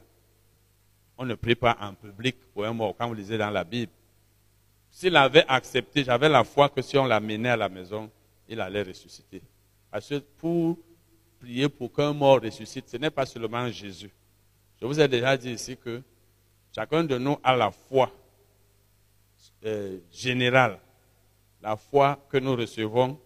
On 1.16 1.24
ne 1.24 1.34
prie 1.34 1.54
pas 1.54 1.78
en 1.80 1.94
public 1.94 2.36
pour 2.52 2.66
un 2.66 2.74
mort, 2.74 2.94
quand 2.98 3.08
vous 3.08 3.14
lisez 3.14 3.38
dans 3.38 3.50
la 3.50 3.64
Bible. 3.64 3.92
S'il 4.90 5.16
avait 5.16 5.46
accepté, 5.48 6.04
j'avais 6.04 6.28
la 6.28 6.44
foi 6.44 6.68
que 6.68 6.82
si 6.82 6.98
on 6.98 7.06
l'amenait 7.06 7.48
à 7.48 7.56
la 7.56 7.70
maison, 7.70 8.10
il 8.50 8.60
allait 8.60 8.83
ressusciter. 8.83 9.40
Parce 9.90 10.08
que 10.08 10.18
pour 10.18 10.76
prier 11.38 11.68
pour 11.68 11.92
qu'un 11.92 12.12
mort 12.12 12.40
ressuscite, 12.42 12.88
ce 12.88 12.97
n'est 12.97 13.10
pas 13.10 13.24
seulement 13.24 13.70
Jésus. 13.70 14.10
Je 14.81 14.86
vous 14.86 15.00
ai 15.00 15.08
déjà 15.08 15.36
dit 15.36 15.52
ici 15.52 15.76
que 15.76 16.02
chacun 16.74 17.04
de 17.04 17.16
nous 17.16 17.38
a 17.42 17.56
la 17.56 17.70
foi 17.70 18.12
euh, 19.65 19.99
générale, 20.10 20.78
la 21.62 21.76
foi 21.76 22.26
que 22.28 22.38
nous 22.38 22.56
recevons, 22.56 23.18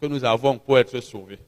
que 0.00 0.06
nous 0.06 0.24
avons 0.24 0.58
pour 0.58 0.78
être 0.78 1.00
sauvés. 1.00 1.38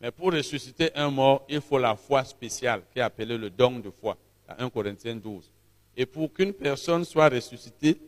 Mais 0.00 0.10
pour 0.10 0.32
ressusciter 0.32 0.94
un 0.94 1.10
mort, 1.10 1.44
il 1.48 1.60
faut 1.60 1.78
la 1.78 1.96
foi 1.96 2.24
spéciale, 2.24 2.82
qui 2.92 2.98
est 2.98 3.02
appelée 3.02 3.38
le 3.38 3.50
don 3.50 3.78
de 3.78 3.90
foi, 3.90 4.16
à 4.46 4.62
1 4.62 4.70
Corinthiens 4.70 5.16
12. 5.16 5.50
Et 5.96 6.06
pour 6.06 6.32
qu'une 6.32 6.52
personne 6.52 7.04
soit 7.04 7.28
ressuscitée, 7.28 7.98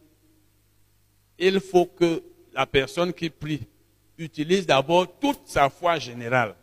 il 1.39 1.61
faut 1.61 1.87
que 1.87 2.23
la 2.53 2.67
personne 2.67 3.13
qui 3.13 3.31
prie 3.31 3.67
utilise 4.23 4.67
d'abord 4.67 5.07
toute 5.19 5.47
sa 5.47 5.69
foi 5.69 5.99
générale. 5.99 6.55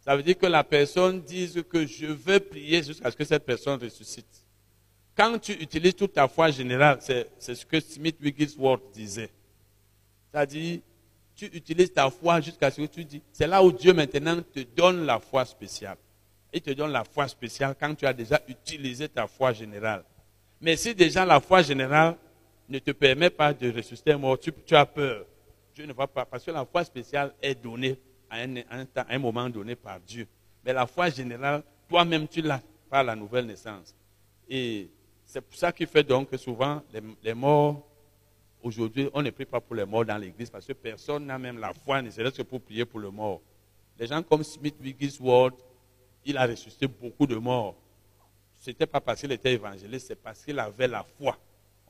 Ça 0.00 0.16
veut 0.16 0.22
dire 0.22 0.36
que 0.36 0.46
la 0.46 0.64
personne 0.64 1.20
dise 1.20 1.62
que 1.68 1.86
je 1.86 2.06
veux 2.06 2.40
prier 2.40 2.82
jusqu'à 2.82 3.10
ce 3.10 3.16
que 3.16 3.24
cette 3.24 3.44
personne 3.44 3.80
ressuscite. 3.80 4.26
Quand 5.16 5.38
tu 5.38 5.52
utilises 5.52 5.94
toute 5.94 6.14
ta 6.14 6.26
foi 6.26 6.50
générale, 6.50 6.98
c'est 7.00 7.54
ce 7.54 7.64
que 7.64 7.78
Smith 7.80 8.16
Wigglesworth 8.20 8.82
disait. 8.92 9.30
C'est-à-dire, 10.30 10.80
tu 11.36 11.46
utilises 11.46 11.92
ta 11.92 12.10
foi 12.10 12.40
jusqu'à 12.40 12.70
ce 12.70 12.80
que 12.80 12.86
tu 12.86 13.04
dis. 13.04 13.22
C'est 13.32 13.46
là 13.46 13.62
où 13.62 13.70
Dieu 13.70 13.92
maintenant 13.92 14.40
te 14.42 14.60
donne 14.60 15.04
la 15.04 15.20
foi 15.20 15.44
spéciale. 15.44 15.96
Il 16.52 16.60
te 16.60 16.70
donne 16.70 16.92
la 16.92 17.04
foi 17.04 17.28
spéciale 17.28 17.74
quand 17.78 17.94
tu 17.94 18.06
as 18.06 18.12
déjà 18.12 18.40
utilisé 18.48 19.08
ta 19.08 19.26
foi 19.26 19.52
générale. 19.52 20.04
Mais 20.60 20.76
si 20.76 20.94
déjà 20.94 21.24
la 21.24 21.40
foi 21.40 21.62
générale 21.62 22.16
ne 22.68 22.78
te 22.78 22.90
permet 22.92 23.30
pas 23.30 23.52
de 23.52 23.70
ressusciter 23.70 24.12
un 24.12 24.18
mort, 24.18 24.38
tu, 24.38 24.52
tu 24.64 24.74
as 24.74 24.86
peur. 24.86 25.26
Dieu 25.74 25.86
ne 25.86 25.92
va 25.92 26.06
pas, 26.06 26.24
parce 26.24 26.44
que 26.44 26.50
la 26.50 26.64
foi 26.64 26.84
spéciale 26.84 27.34
est 27.40 27.54
donnée 27.54 27.98
à 28.28 28.38
un, 29.08 29.18
moment 29.18 29.48
donné 29.48 29.76
par 29.76 30.00
Dieu. 30.00 30.26
Mais 30.64 30.72
la 30.72 30.86
foi 30.86 31.10
générale, 31.10 31.62
toi-même, 31.88 32.28
tu 32.28 32.40
l'as 32.40 32.62
par 32.88 33.04
la 33.04 33.14
nouvelle 33.14 33.46
naissance. 33.46 33.94
Et 34.48 34.90
c'est 35.24 35.40
pour 35.40 35.54
ça 35.54 35.72
qu'il 35.72 35.86
fait 35.86 36.04
donc 36.04 36.30
que 36.30 36.36
souvent 36.36 36.82
les, 36.92 37.00
les 37.22 37.34
morts, 37.34 37.86
aujourd'hui, 38.62 39.08
on 39.12 39.22
ne 39.22 39.30
prie 39.30 39.44
pas 39.44 39.60
pour 39.60 39.74
les 39.74 39.84
morts 39.84 40.04
dans 40.04 40.16
l'église 40.18 40.50
parce 40.50 40.66
que 40.66 40.72
personne 40.72 41.26
n'a 41.26 41.38
même 41.38 41.58
la 41.58 41.72
foi, 41.72 42.00
ne 42.00 42.10
serait-ce 42.10 42.38
que 42.38 42.42
pour 42.42 42.60
prier 42.60 42.84
pour 42.84 43.00
le 43.00 43.10
mort. 43.10 43.40
Les 43.98 44.06
gens 44.06 44.22
comme 44.22 44.42
Smith 44.44 44.76
Wigglesworth, 44.80 45.54
il 46.24 46.36
a 46.36 46.46
ressuscité 46.46 46.86
beaucoup 46.86 47.26
de 47.26 47.36
morts. 47.36 47.74
Ce 48.58 48.70
n'était 48.70 48.86
pas 48.86 49.00
parce 49.00 49.20
qu'il 49.20 49.32
était 49.32 49.52
évangéliste, 49.52 50.06
c'est 50.08 50.16
parce 50.16 50.44
qu'il 50.44 50.58
avait 50.58 50.88
la 50.88 51.02
foi. 51.18 51.36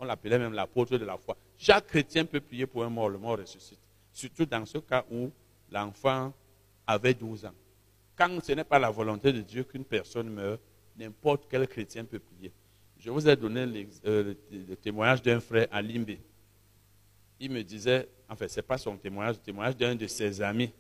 On 0.03 0.05
l'appelait 0.05 0.37
même 0.37 0.53
l'apôtre 0.53 0.99
de 0.99 1.05
la 1.05 1.17
foi. 1.17 1.37
Chaque 1.57 1.87
chrétien 1.87 2.25
peut 2.25 2.41
prier 2.41 2.67
pour 2.67 2.83
un 2.83 2.89
mort, 2.89 3.09
le 3.09 3.19
mort 3.19 3.39
ressuscite. 3.39 3.79
Surtout 4.13 4.45
dans 4.45 4.67
ce 4.67 4.79
cas 4.79 5.05
où 5.09 5.31
l'enfant 5.71 6.33
avait 6.85 7.15
12 7.15 7.45
ans. 7.45 7.55
Quand 8.17 8.43
ce 8.43 8.51
n'est 8.51 8.65
pas 8.65 8.81
la 8.81 8.91
volonté 8.91 9.33
de 9.33 9.43
Dieu 9.43 9.63
qu'une 9.63 9.85
personne 9.85 10.29
meurt, 10.29 10.61
n'importe 10.99 11.47
quel 11.49 11.69
chrétien 11.69 12.05
peut 12.05 12.19
prier. 12.19 12.53
Je 12.99 13.11
vous 13.13 13.29
ai 13.29 13.37
donné 13.37 13.65
le, 13.65 13.87
euh, 14.05 14.35
le 14.51 14.75
témoignage 14.75 15.23
d'un 15.23 15.39
frère 15.39 15.69
à 15.71 15.81
Limbe. 15.81 16.17
Il 17.39 17.53
me 17.53 17.63
disait, 17.63 18.09
enfin, 18.29 18.49
ce 18.49 18.57
n'est 18.57 18.63
pas 18.63 18.79
son 18.79 18.97
témoignage, 18.97 19.37
le 19.37 19.43
témoignage 19.43 19.77
d'un 19.77 19.95
de 19.95 20.09
ses 20.09 20.43
amis 20.43 20.73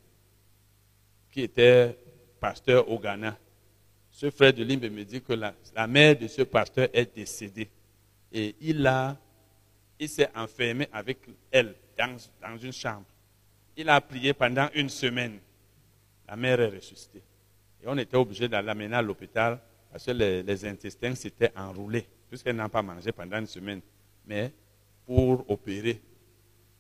qui 1.30 1.42
était 1.42 1.96
pasteur 2.40 2.90
au 2.90 2.98
Ghana. 2.98 3.38
Ce 4.10 4.30
frère 4.30 4.52
de 4.52 4.64
Limbe 4.64 4.90
me 4.90 5.04
dit 5.04 5.22
que 5.22 5.32
la 5.32 5.86
mère 5.86 6.18
de 6.18 6.26
ce 6.26 6.42
pasteur 6.42 6.88
est 6.92 7.14
décédée. 7.14 7.70
Et 8.32 8.54
il 8.60 8.86
a, 8.86 9.16
il 9.98 10.08
s'est 10.08 10.30
enfermé 10.34 10.88
avec 10.92 11.18
elle 11.50 11.74
dans, 11.98 12.16
dans 12.40 12.56
une 12.56 12.72
chambre. 12.72 13.04
Il 13.76 13.88
a 13.88 14.00
prié 14.00 14.32
pendant 14.32 14.68
une 14.74 14.88
semaine. 14.88 15.38
La 16.28 16.36
mère 16.36 16.60
est 16.60 16.68
ressuscitée. 16.68 17.22
Et 17.82 17.86
on 17.86 17.96
était 17.98 18.16
obligé 18.16 18.48
de 18.48 18.56
l'amener 18.56 18.94
à 18.94 19.02
l'hôpital 19.02 19.58
parce 19.90 20.06
que 20.06 20.12
les, 20.12 20.42
les 20.42 20.64
intestins 20.64 21.14
s'étaient 21.14 21.52
enroulés, 21.56 22.06
puisqu'elle 22.28 22.56
n'a 22.56 22.68
pas 22.68 22.82
mangé 22.82 23.12
pendant 23.12 23.38
une 23.38 23.46
semaine. 23.46 23.80
Mais 24.26 24.52
pour 25.04 25.50
opérer. 25.50 26.00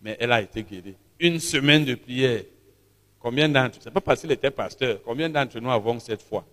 Mais 0.00 0.16
elle 0.18 0.32
a 0.32 0.40
été 0.40 0.62
guérie. 0.62 0.96
Une 1.18 1.38
semaine 1.38 1.84
de 1.84 1.94
prière. 1.94 2.42
Combien 3.18 3.48
d'entre 3.48 3.76
nous, 3.76 3.82
c'est 3.82 3.90
pas 3.92 4.00
parce 4.00 4.20
qu'il 4.20 4.32
était 4.32 4.50
pasteur, 4.50 5.00
combien 5.04 5.28
d'entre 5.30 5.60
nous 5.60 5.70
avons 5.70 6.00
cette 6.00 6.22
foi? 6.22 6.44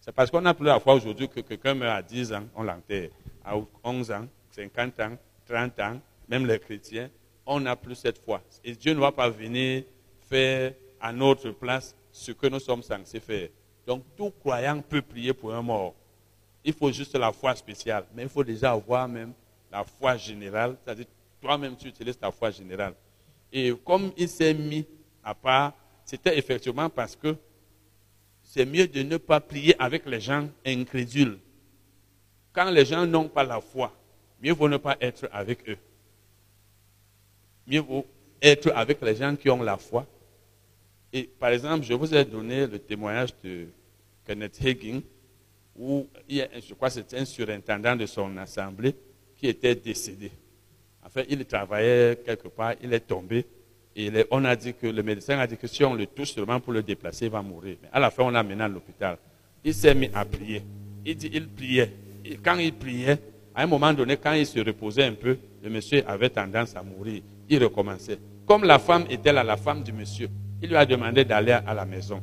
C'est 0.00 0.12
parce 0.12 0.30
qu'on 0.30 0.40
n'a 0.40 0.54
plus 0.54 0.66
la 0.66 0.78
foi 0.78 0.94
aujourd'hui 0.94 1.28
que 1.28 1.40
quelqu'un 1.40 1.74
meurt 1.74 1.98
à 1.98 2.02
10 2.02 2.32
ans, 2.32 2.44
on 2.54 2.62
l'enterre. 2.62 3.10
À 3.46 3.54
11 3.84 4.10
ans, 4.10 4.26
50 4.50 5.00
ans, 5.00 5.16
30 5.46 5.80
ans, 5.80 6.00
même 6.28 6.46
les 6.46 6.58
chrétiens, 6.58 7.08
on 7.46 7.60
n'a 7.60 7.76
plus 7.76 7.94
cette 7.94 8.18
foi. 8.18 8.42
Et 8.64 8.74
Dieu 8.74 8.92
ne 8.92 8.98
va 8.98 9.12
pas 9.12 9.30
venir 9.30 9.84
faire 10.28 10.74
à 11.00 11.12
notre 11.12 11.50
place 11.50 11.94
ce 12.10 12.32
que 12.32 12.48
nous 12.48 12.58
sommes 12.58 12.82
censés 12.82 13.20
faire. 13.20 13.48
Donc 13.86 14.02
tout 14.16 14.30
croyant 14.30 14.80
peut 14.80 15.00
prier 15.00 15.32
pour 15.32 15.54
un 15.54 15.62
mort. 15.62 15.94
Il 16.64 16.72
faut 16.72 16.90
juste 16.90 17.16
la 17.16 17.32
foi 17.32 17.54
spéciale, 17.54 18.04
mais 18.12 18.24
il 18.24 18.28
faut 18.28 18.42
déjà 18.42 18.72
avoir 18.72 19.06
même 19.06 19.32
la 19.70 19.84
foi 19.84 20.16
générale, 20.16 20.76
c'est-à-dire 20.82 21.06
toi-même 21.40 21.76
tu 21.76 21.86
utilises 21.86 22.18
ta 22.18 22.32
foi 22.32 22.50
générale. 22.50 22.94
Et 23.52 23.72
comme 23.84 24.10
il 24.16 24.28
s'est 24.28 24.54
mis 24.54 24.84
à 25.22 25.34
part, 25.34 25.72
c'était 26.04 26.36
effectivement 26.36 26.90
parce 26.90 27.14
que 27.14 27.36
c'est 28.42 28.66
mieux 28.66 28.88
de 28.88 29.02
ne 29.02 29.16
pas 29.16 29.40
prier 29.40 29.80
avec 29.80 30.06
les 30.06 30.20
gens 30.20 30.48
incrédules. 30.64 31.38
Quand 32.56 32.70
les 32.70 32.86
gens 32.86 33.04
n'ont 33.04 33.28
pas 33.28 33.44
la 33.44 33.60
foi, 33.60 33.92
mieux 34.42 34.54
vaut 34.54 34.66
ne 34.66 34.78
pas 34.78 34.96
être 34.98 35.28
avec 35.30 35.68
eux. 35.68 35.76
Mieux 37.66 37.80
vaut 37.80 38.06
être 38.40 38.72
avec 38.74 39.02
les 39.02 39.14
gens 39.14 39.36
qui 39.36 39.50
ont 39.50 39.62
la 39.62 39.76
foi. 39.76 40.06
Et 41.12 41.24
par 41.24 41.50
exemple, 41.50 41.84
je 41.84 41.92
vous 41.92 42.14
ai 42.14 42.24
donné 42.24 42.66
le 42.66 42.78
témoignage 42.78 43.34
de 43.44 43.66
Kenneth 44.26 44.58
Hagin, 44.64 45.02
où 45.78 46.06
je 46.30 46.72
crois 46.72 46.88
que 46.88 46.94
c'était 46.94 47.18
un 47.18 47.26
surintendant 47.26 47.94
de 47.94 48.06
son 48.06 48.34
assemblée 48.38 48.94
qui 49.36 49.48
était 49.48 49.74
décédé. 49.74 50.32
En 51.04 51.10
fait, 51.10 51.26
il 51.28 51.44
travaillait 51.44 52.16
quelque 52.24 52.48
part, 52.48 52.72
il 52.82 52.90
est 52.94 53.00
tombé. 53.00 53.44
Et 53.94 54.10
on 54.30 54.42
a 54.46 54.56
dit 54.56 54.72
que 54.72 54.86
le 54.86 55.02
médecin 55.02 55.38
a 55.38 55.46
dit 55.46 55.58
que 55.58 55.66
si 55.66 55.84
on 55.84 55.92
le 55.92 56.06
touche 56.06 56.32
seulement 56.32 56.58
pour 56.58 56.72
le 56.72 56.82
déplacer, 56.82 57.26
il 57.26 57.30
va 57.30 57.42
mourir. 57.42 57.76
Mais 57.82 57.88
à 57.92 58.00
la 58.00 58.10
fin, 58.10 58.22
on 58.24 58.30
l'a 58.30 58.38
amené 58.38 58.64
à 58.64 58.68
l'hôpital. 58.68 59.18
Il 59.62 59.74
s'est 59.74 59.94
mis 59.94 60.08
à 60.14 60.24
prier. 60.24 60.62
Il 61.04 61.16
dit, 61.16 61.30
il 61.34 61.48
priait. 61.48 61.92
Quand 62.42 62.58
il 62.58 62.72
priait, 62.72 63.18
à 63.54 63.62
un 63.62 63.66
moment 63.66 63.92
donné, 63.92 64.16
quand 64.16 64.32
il 64.32 64.46
se 64.46 64.58
reposait 64.60 65.04
un 65.04 65.12
peu, 65.12 65.38
le 65.62 65.70
monsieur 65.70 66.02
avait 66.06 66.30
tendance 66.30 66.76
à 66.76 66.82
mourir. 66.82 67.22
Il 67.48 67.62
recommençait. 67.62 68.18
Comme 68.46 68.64
la 68.64 68.78
femme 68.78 69.04
était 69.10 69.32
là, 69.32 69.42
la 69.42 69.56
femme 69.56 69.82
du 69.82 69.92
monsieur, 69.92 70.28
il 70.62 70.68
lui 70.68 70.76
a 70.76 70.86
demandé 70.86 71.24
d'aller 71.24 71.52
à 71.52 71.74
la 71.74 71.84
maison. 71.84 72.22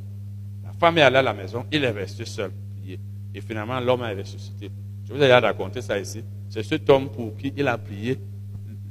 La 0.63 0.71
femme 0.73 0.97
est 0.97 1.01
allée 1.01 1.17
à 1.17 1.21
la 1.21 1.33
maison, 1.33 1.65
il 1.71 1.83
est 1.83 1.91
resté 1.91 2.25
seul, 2.25 2.51
prier. 2.79 2.99
Et 3.33 3.41
finalement, 3.41 3.79
l'homme 3.79 4.03
a 4.03 4.13
ressuscité. 4.13 4.69
Je 5.05 5.13
vous 5.13 5.21
ai 5.21 5.33
raconté 5.33 5.81
ça 5.81 5.99
ici. 5.99 6.23
C'est 6.49 6.63
cet 6.63 6.89
homme 6.89 7.09
pour 7.09 7.35
qui 7.35 7.53
il 7.55 7.67
a 7.67 7.77
prié, 7.77 8.17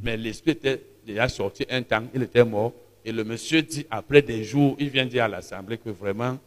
mais 0.03 0.17
l'esprit 0.17 0.53
était 0.53 0.83
déjà 1.07 1.29
sorti 1.29 1.65
un 1.71 1.83
temps, 1.83 2.03
il 2.15 2.23
était 2.23 2.45
mort. 2.45 2.73
Et 3.05 3.13
le 3.13 3.25
monsieur 3.25 3.63
dit, 3.63 3.87
après 3.91 4.23
des 4.23 4.45
jours, 4.45 4.77
il 4.79 4.89
vient 4.89 5.07
dire 5.07 5.25
à 5.25 5.29
l'Assemblée 5.29 5.79
que 5.79 5.91
vraiment, 5.91 6.39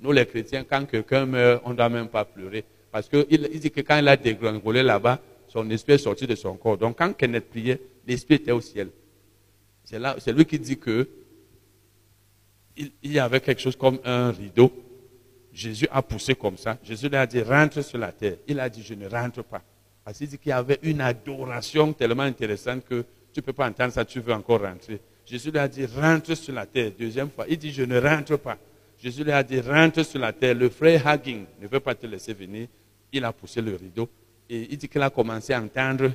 nous 0.00 0.12
les 0.12 0.26
chrétiens, 0.26 0.64
quand 0.68 0.84
quelqu'un 0.86 1.26
meurt, 1.26 1.62
on 1.64 1.70
ne 1.70 1.74
doit 1.74 1.88
même 1.88 2.08
pas 2.08 2.24
pleurer. 2.24 2.64
Parce 2.90 3.08
qu'il 3.08 3.26
il 3.30 3.60
dit 3.60 3.70
que 3.70 3.80
quand 3.80 3.98
il 3.98 4.08
a 4.08 4.16
dégringolé 4.16 4.82
là-bas, 4.82 5.20
son 5.48 5.68
esprit 5.70 5.94
est 5.94 5.98
sorti 5.98 6.26
de 6.26 6.34
son 6.34 6.54
corps. 6.56 6.78
Donc 6.78 6.98
quand 6.98 7.12
Kenneth 7.16 7.50
priait, 7.50 7.80
l'esprit 8.06 8.36
était 8.36 8.52
au 8.52 8.60
ciel. 8.60 8.90
C'est 9.84 10.32
lui 10.32 10.44
qui 10.44 10.58
dit 10.58 10.78
que 10.78 11.08
il, 12.76 12.92
il 13.02 13.12
y 13.12 13.18
avait 13.18 13.40
quelque 13.40 13.60
chose 13.60 13.76
comme 13.76 13.98
un 14.04 14.30
rideau. 14.30 14.72
Jésus 15.52 15.88
a 15.90 16.00
poussé 16.02 16.34
comme 16.34 16.56
ça. 16.56 16.78
Jésus 16.84 17.08
lui 17.08 17.16
a 17.16 17.26
dit, 17.26 17.42
rentre 17.42 17.82
sur 17.82 17.98
la 17.98 18.12
terre. 18.12 18.36
Il 18.46 18.60
a 18.60 18.68
dit, 18.68 18.82
je 18.82 18.94
ne 18.94 19.08
rentre 19.08 19.42
pas. 19.42 19.62
Parce 20.04 20.18
qu'il 20.18 20.28
dit 20.28 20.38
qu'il 20.38 20.50
y 20.50 20.52
avait 20.52 20.78
une 20.82 21.00
adoration 21.00 21.92
tellement 21.92 22.22
intéressante 22.22 22.84
que 22.84 23.04
tu 23.32 23.40
ne 23.40 23.42
peux 23.42 23.52
pas 23.52 23.68
entendre 23.68 23.92
ça, 23.92 24.04
tu 24.04 24.20
veux 24.20 24.32
encore 24.32 24.62
rentrer. 24.62 25.00
Jésus 25.26 25.50
lui 25.50 25.58
a 25.58 25.68
dit, 25.68 25.86
rentre 25.86 26.34
sur 26.34 26.54
la 26.54 26.66
terre. 26.66 26.92
Deuxième 26.96 27.30
fois, 27.30 27.46
il 27.48 27.58
dit, 27.58 27.72
je 27.72 27.82
ne 27.82 27.98
rentre 27.98 28.36
pas. 28.36 28.58
Jésus 29.02 29.24
lui 29.24 29.32
a 29.32 29.42
dit, 29.42 29.60
rentre 29.60 30.02
sur 30.04 30.18
la 30.18 30.32
terre. 30.32 30.54
Le 30.54 30.68
frère 30.68 31.06
Hagging 31.06 31.44
ne 31.60 31.66
veut 31.66 31.80
pas 31.80 31.94
te 31.94 32.06
laisser 32.06 32.34
venir. 32.34 32.68
Il 33.12 33.24
a 33.24 33.32
poussé 33.32 33.62
le 33.62 33.74
rideau. 33.74 34.08
Et 34.48 34.68
il 34.70 34.76
dit 34.76 34.88
qu'il 34.88 35.02
a 35.02 35.10
commencé 35.10 35.52
à 35.52 35.60
entendre 35.60 36.12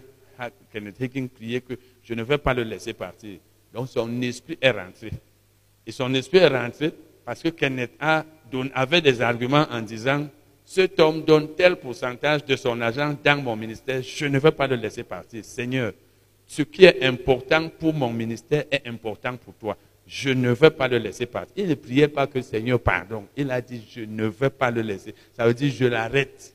Kenneth 0.72 1.02
Hagin 1.02 1.28
prier 1.28 1.62
que 1.62 1.74
je 2.04 2.14
ne 2.14 2.24
veux 2.24 2.38
pas 2.38 2.54
le 2.54 2.64
laisser 2.64 2.94
partir. 2.94 3.40
Donc 3.74 3.88
son 3.88 4.22
esprit 4.22 4.58
est 4.62 4.72
rentré. 4.72 5.12
Et 5.86 5.92
son 5.92 6.14
esprit 6.14 6.40
est 6.40 6.48
rentré 6.48 6.94
parce 7.26 7.42
que 7.42 7.50
Kenneth 7.50 7.92
a 8.00 8.26
avait 8.74 9.02
des 9.02 9.22
arguments 9.22 9.66
en 9.72 9.82
disant, 9.82 10.28
cet 10.64 11.00
homme 11.00 11.24
donne 11.24 11.56
tel 11.56 11.76
pourcentage 11.76 12.46
de 12.46 12.56
son 12.56 12.80
argent 12.82 13.16
dans 13.24 13.42
mon 13.42 13.56
ministère, 13.56 14.02
je 14.02 14.26
ne 14.26 14.40
veux 14.40 14.52
pas 14.52 14.68
le 14.68 14.76
laisser 14.76 15.04
partir. 15.04 15.44
Seigneur, 15.44 15.94
ce 16.48 16.62
qui 16.62 16.86
est 16.86 17.04
important 17.04 17.70
pour 17.70 17.94
mon 17.94 18.12
ministère 18.12 18.66
est 18.72 18.88
important 18.88 19.36
pour 19.36 19.54
toi. 19.56 19.78
Je 20.08 20.30
ne 20.30 20.52
veux 20.52 20.70
pas 20.70 20.88
le 20.88 20.98
laisser 20.98 21.26
partir. 21.26 21.64
Il 21.64 21.70
ne 21.70 21.76
priait 21.76 22.08
pas 22.08 22.28
que 22.28 22.42
Seigneur, 22.42 22.80
pardon. 22.80 23.26
Il 23.36 23.50
a 23.50 23.62
dit, 23.62 23.84
je 23.90 24.02
ne 24.02 24.26
veux 24.28 24.50
pas 24.52 24.70
le 24.70 24.82
laisser. 24.82 25.16
Ça 25.34 25.48
veut 25.48 25.54
dire, 25.54 25.72
je 25.72 25.86
l'arrête. 25.86 26.54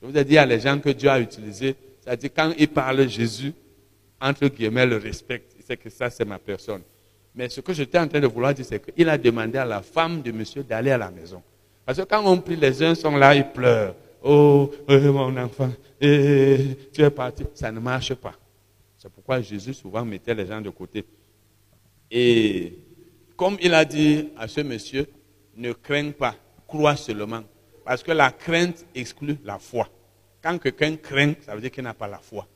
Je 0.00 0.06
vous 0.06 0.16
ai 0.16 0.24
dit 0.24 0.38
à 0.38 0.46
les 0.46 0.60
gens 0.60 0.78
que 0.78 0.90
Dieu 0.90 1.08
a 1.08 1.18
utilisés, 1.18 1.74
ça 2.04 2.14
dit 2.14 2.28
quand 2.28 2.52
il 2.58 2.68
parle 2.68 3.08
Jésus, 3.08 3.54
entre 4.20 4.48
guillemets, 4.48 4.86
le 4.86 4.98
respecte. 4.98 5.56
Sait 5.66 5.76
que 5.76 5.88
ça, 5.88 6.10
c'est 6.10 6.26
ma 6.26 6.38
personne. 6.38 6.82
Mais 7.34 7.48
ce 7.48 7.60
que 7.62 7.72
j'étais 7.72 7.98
en 7.98 8.06
train 8.06 8.20
de 8.20 8.26
vouloir 8.26 8.52
dire, 8.52 8.66
c'est 8.66 8.92
qu'il 8.92 9.08
a 9.08 9.16
demandé 9.16 9.58
à 9.58 9.64
la 9.64 9.80
femme 9.80 10.20
de 10.20 10.30
monsieur 10.30 10.62
d'aller 10.62 10.90
à 10.90 10.98
la 10.98 11.10
maison. 11.10 11.42
Parce 11.84 11.98
que 11.98 12.04
quand 12.04 12.24
on 12.24 12.38
prie, 12.38 12.56
les 12.56 12.82
uns 12.82 12.94
sont 12.94 13.16
là, 13.16 13.34
ils 13.34 13.48
pleurent. 13.50 13.94
Oh, 14.22 14.70
oh 14.88 14.98
mon 15.12 15.36
enfant, 15.36 15.70
eh, 16.00 16.76
tu 16.92 17.02
es 17.02 17.10
parti. 17.10 17.44
Ça 17.54 17.72
ne 17.72 17.80
marche 17.80 18.14
pas. 18.14 18.34
C'est 18.96 19.10
pourquoi 19.10 19.40
Jésus 19.40 19.74
souvent 19.74 20.04
mettait 20.04 20.34
les 20.34 20.46
gens 20.46 20.60
de 20.60 20.70
côté. 20.70 21.04
Et 22.10 22.78
comme 23.36 23.56
il 23.60 23.74
a 23.74 23.84
dit 23.84 24.30
à 24.36 24.48
ce 24.48 24.60
monsieur, 24.60 25.06
ne 25.56 25.72
crains 25.72 26.10
pas, 26.10 26.34
crois 26.66 26.96
seulement. 26.96 27.42
Parce 27.84 28.02
que 28.02 28.12
la 28.12 28.30
crainte 28.30 28.84
exclut 28.94 29.36
la 29.44 29.58
foi. 29.58 29.88
Quand 30.42 30.58
quelqu'un 30.58 30.96
craint, 30.96 31.34
ça 31.44 31.54
veut 31.54 31.60
dire 31.60 31.70
qu'il 31.70 31.84
n'a 31.84 31.94
pas 31.94 32.08
la 32.08 32.18
foi. 32.18 32.46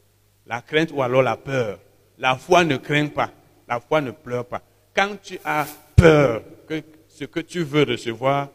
La 0.47 0.63
crainte 0.63 0.91
ou 0.93 1.03
alors 1.03 1.23
la 1.23 1.37
peur. 1.37 1.79
La 2.19 2.37
foi 2.37 2.65
ne 2.65 2.77
craint 2.77 3.09
pas. 3.09 3.31
La 3.69 3.81
foi 3.81 4.01
ne 4.01 4.11
pleure 4.11 4.47
pas. 4.47 4.63
Quand 4.95 5.17
tu 5.23 5.39
as 5.45 5.67
peur 5.95 6.43
que 6.67 6.83
ce 7.09 7.25
que 7.25 7.41
tu 7.41 7.63
veux 7.63 7.83
recevoir, 7.85 8.49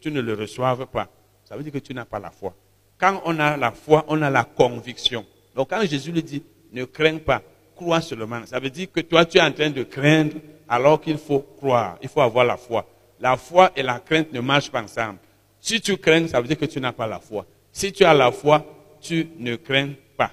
tu 0.00 0.10
ne 0.10 0.20
le 0.20 0.34
reçoives 0.34 0.86
pas, 0.86 1.08
ça 1.44 1.56
veut 1.56 1.62
dire 1.62 1.72
que 1.72 1.78
tu 1.78 1.94
n'as 1.94 2.04
pas 2.04 2.18
la 2.18 2.30
foi. 2.30 2.54
Quand 2.98 3.22
on 3.24 3.38
a 3.38 3.56
la 3.56 3.72
foi, 3.72 4.04
on 4.08 4.20
a 4.22 4.30
la 4.30 4.44
conviction. 4.44 5.24
Donc 5.54 5.70
quand 5.70 5.82
Jésus 5.84 6.10
lui 6.10 6.22
dit, 6.22 6.42
ne 6.72 6.84
crains 6.84 7.18
pas, 7.18 7.42
crois 7.76 8.00
seulement, 8.00 8.44
ça 8.46 8.58
veut 8.58 8.70
dire 8.70 8.90
que 8.90 9.00
toi 9.00 9.24
tu 9.24 9.38
es 9.38 9.42
en 9.42 9.52
train 9.52 9.70
de 9.70 9.82
craindre 9.82 10.36
alors 10.68 11.00
qu'il 11.00 11.18
faut 11.18 11.40
croire, 11.40 11.98
il 12.02 12.08
faut 12.08 12.20
avoir 12.20 12.44
la 12.44 12.56
foi. 12.56 12.86
La 13.20 13.36
foi 13.36 13.70
et 13.76 13.82
la 13.82 14.00
crainte 14.00 14.32
ne 14.32 14.40
marchent 14.40 14.70
pas 14.70 14.82
ensemble. 14.82 15.18
Si 15.60 15.80
tu 15.80 15.96
crains, 15.96 16.26
ça 16.26 16.40
veut 16.40 16.48
dire 16.48 16.58
que 16.58 16.64
tu 16.64 16.80
n'as 16.80 16.92
pas 16.92 17.06
la 17.06 17.20
foi. 17.20 17.46
Si 17.70 17.92
tu 17.92 18.04
as 18.04 18.14
la 18.14 18.32
foi, 18.32 18.64
tu 19.00 19.28
ne 19.38 19.56
crains 19.56 19.92
pas. 20.16 20.32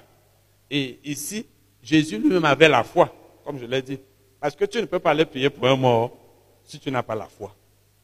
Et 0.70 0.98
ici, 1.04 1.46
Jésus 1.82 2.18
lui-même 2.18 2.44
avait 2.44 2.68
la 2.68 2.82
foi, 2.82 3.14
comme 3.44 3.58
je 3.58 3.66
l'ai 3.66 3.82
dit. 3.82 3.98
Parce 4.40 4.56
que 4.56 4.64
tu 4.64 4.80
ne 4.80 4.86
peux 4.86 4.98
pas 4.98 5.10
aller 5.10 5.24
prier 5.24 5.50
pour 5.50 5.66
un 5.68 5.76
mort 5.76 6.16
si 6.64 6.78
tu 6.78 6.90
n'as 6.90 7.02
pas 7.02 7.14
la 7.14 7.26
foi. 7.26 7.54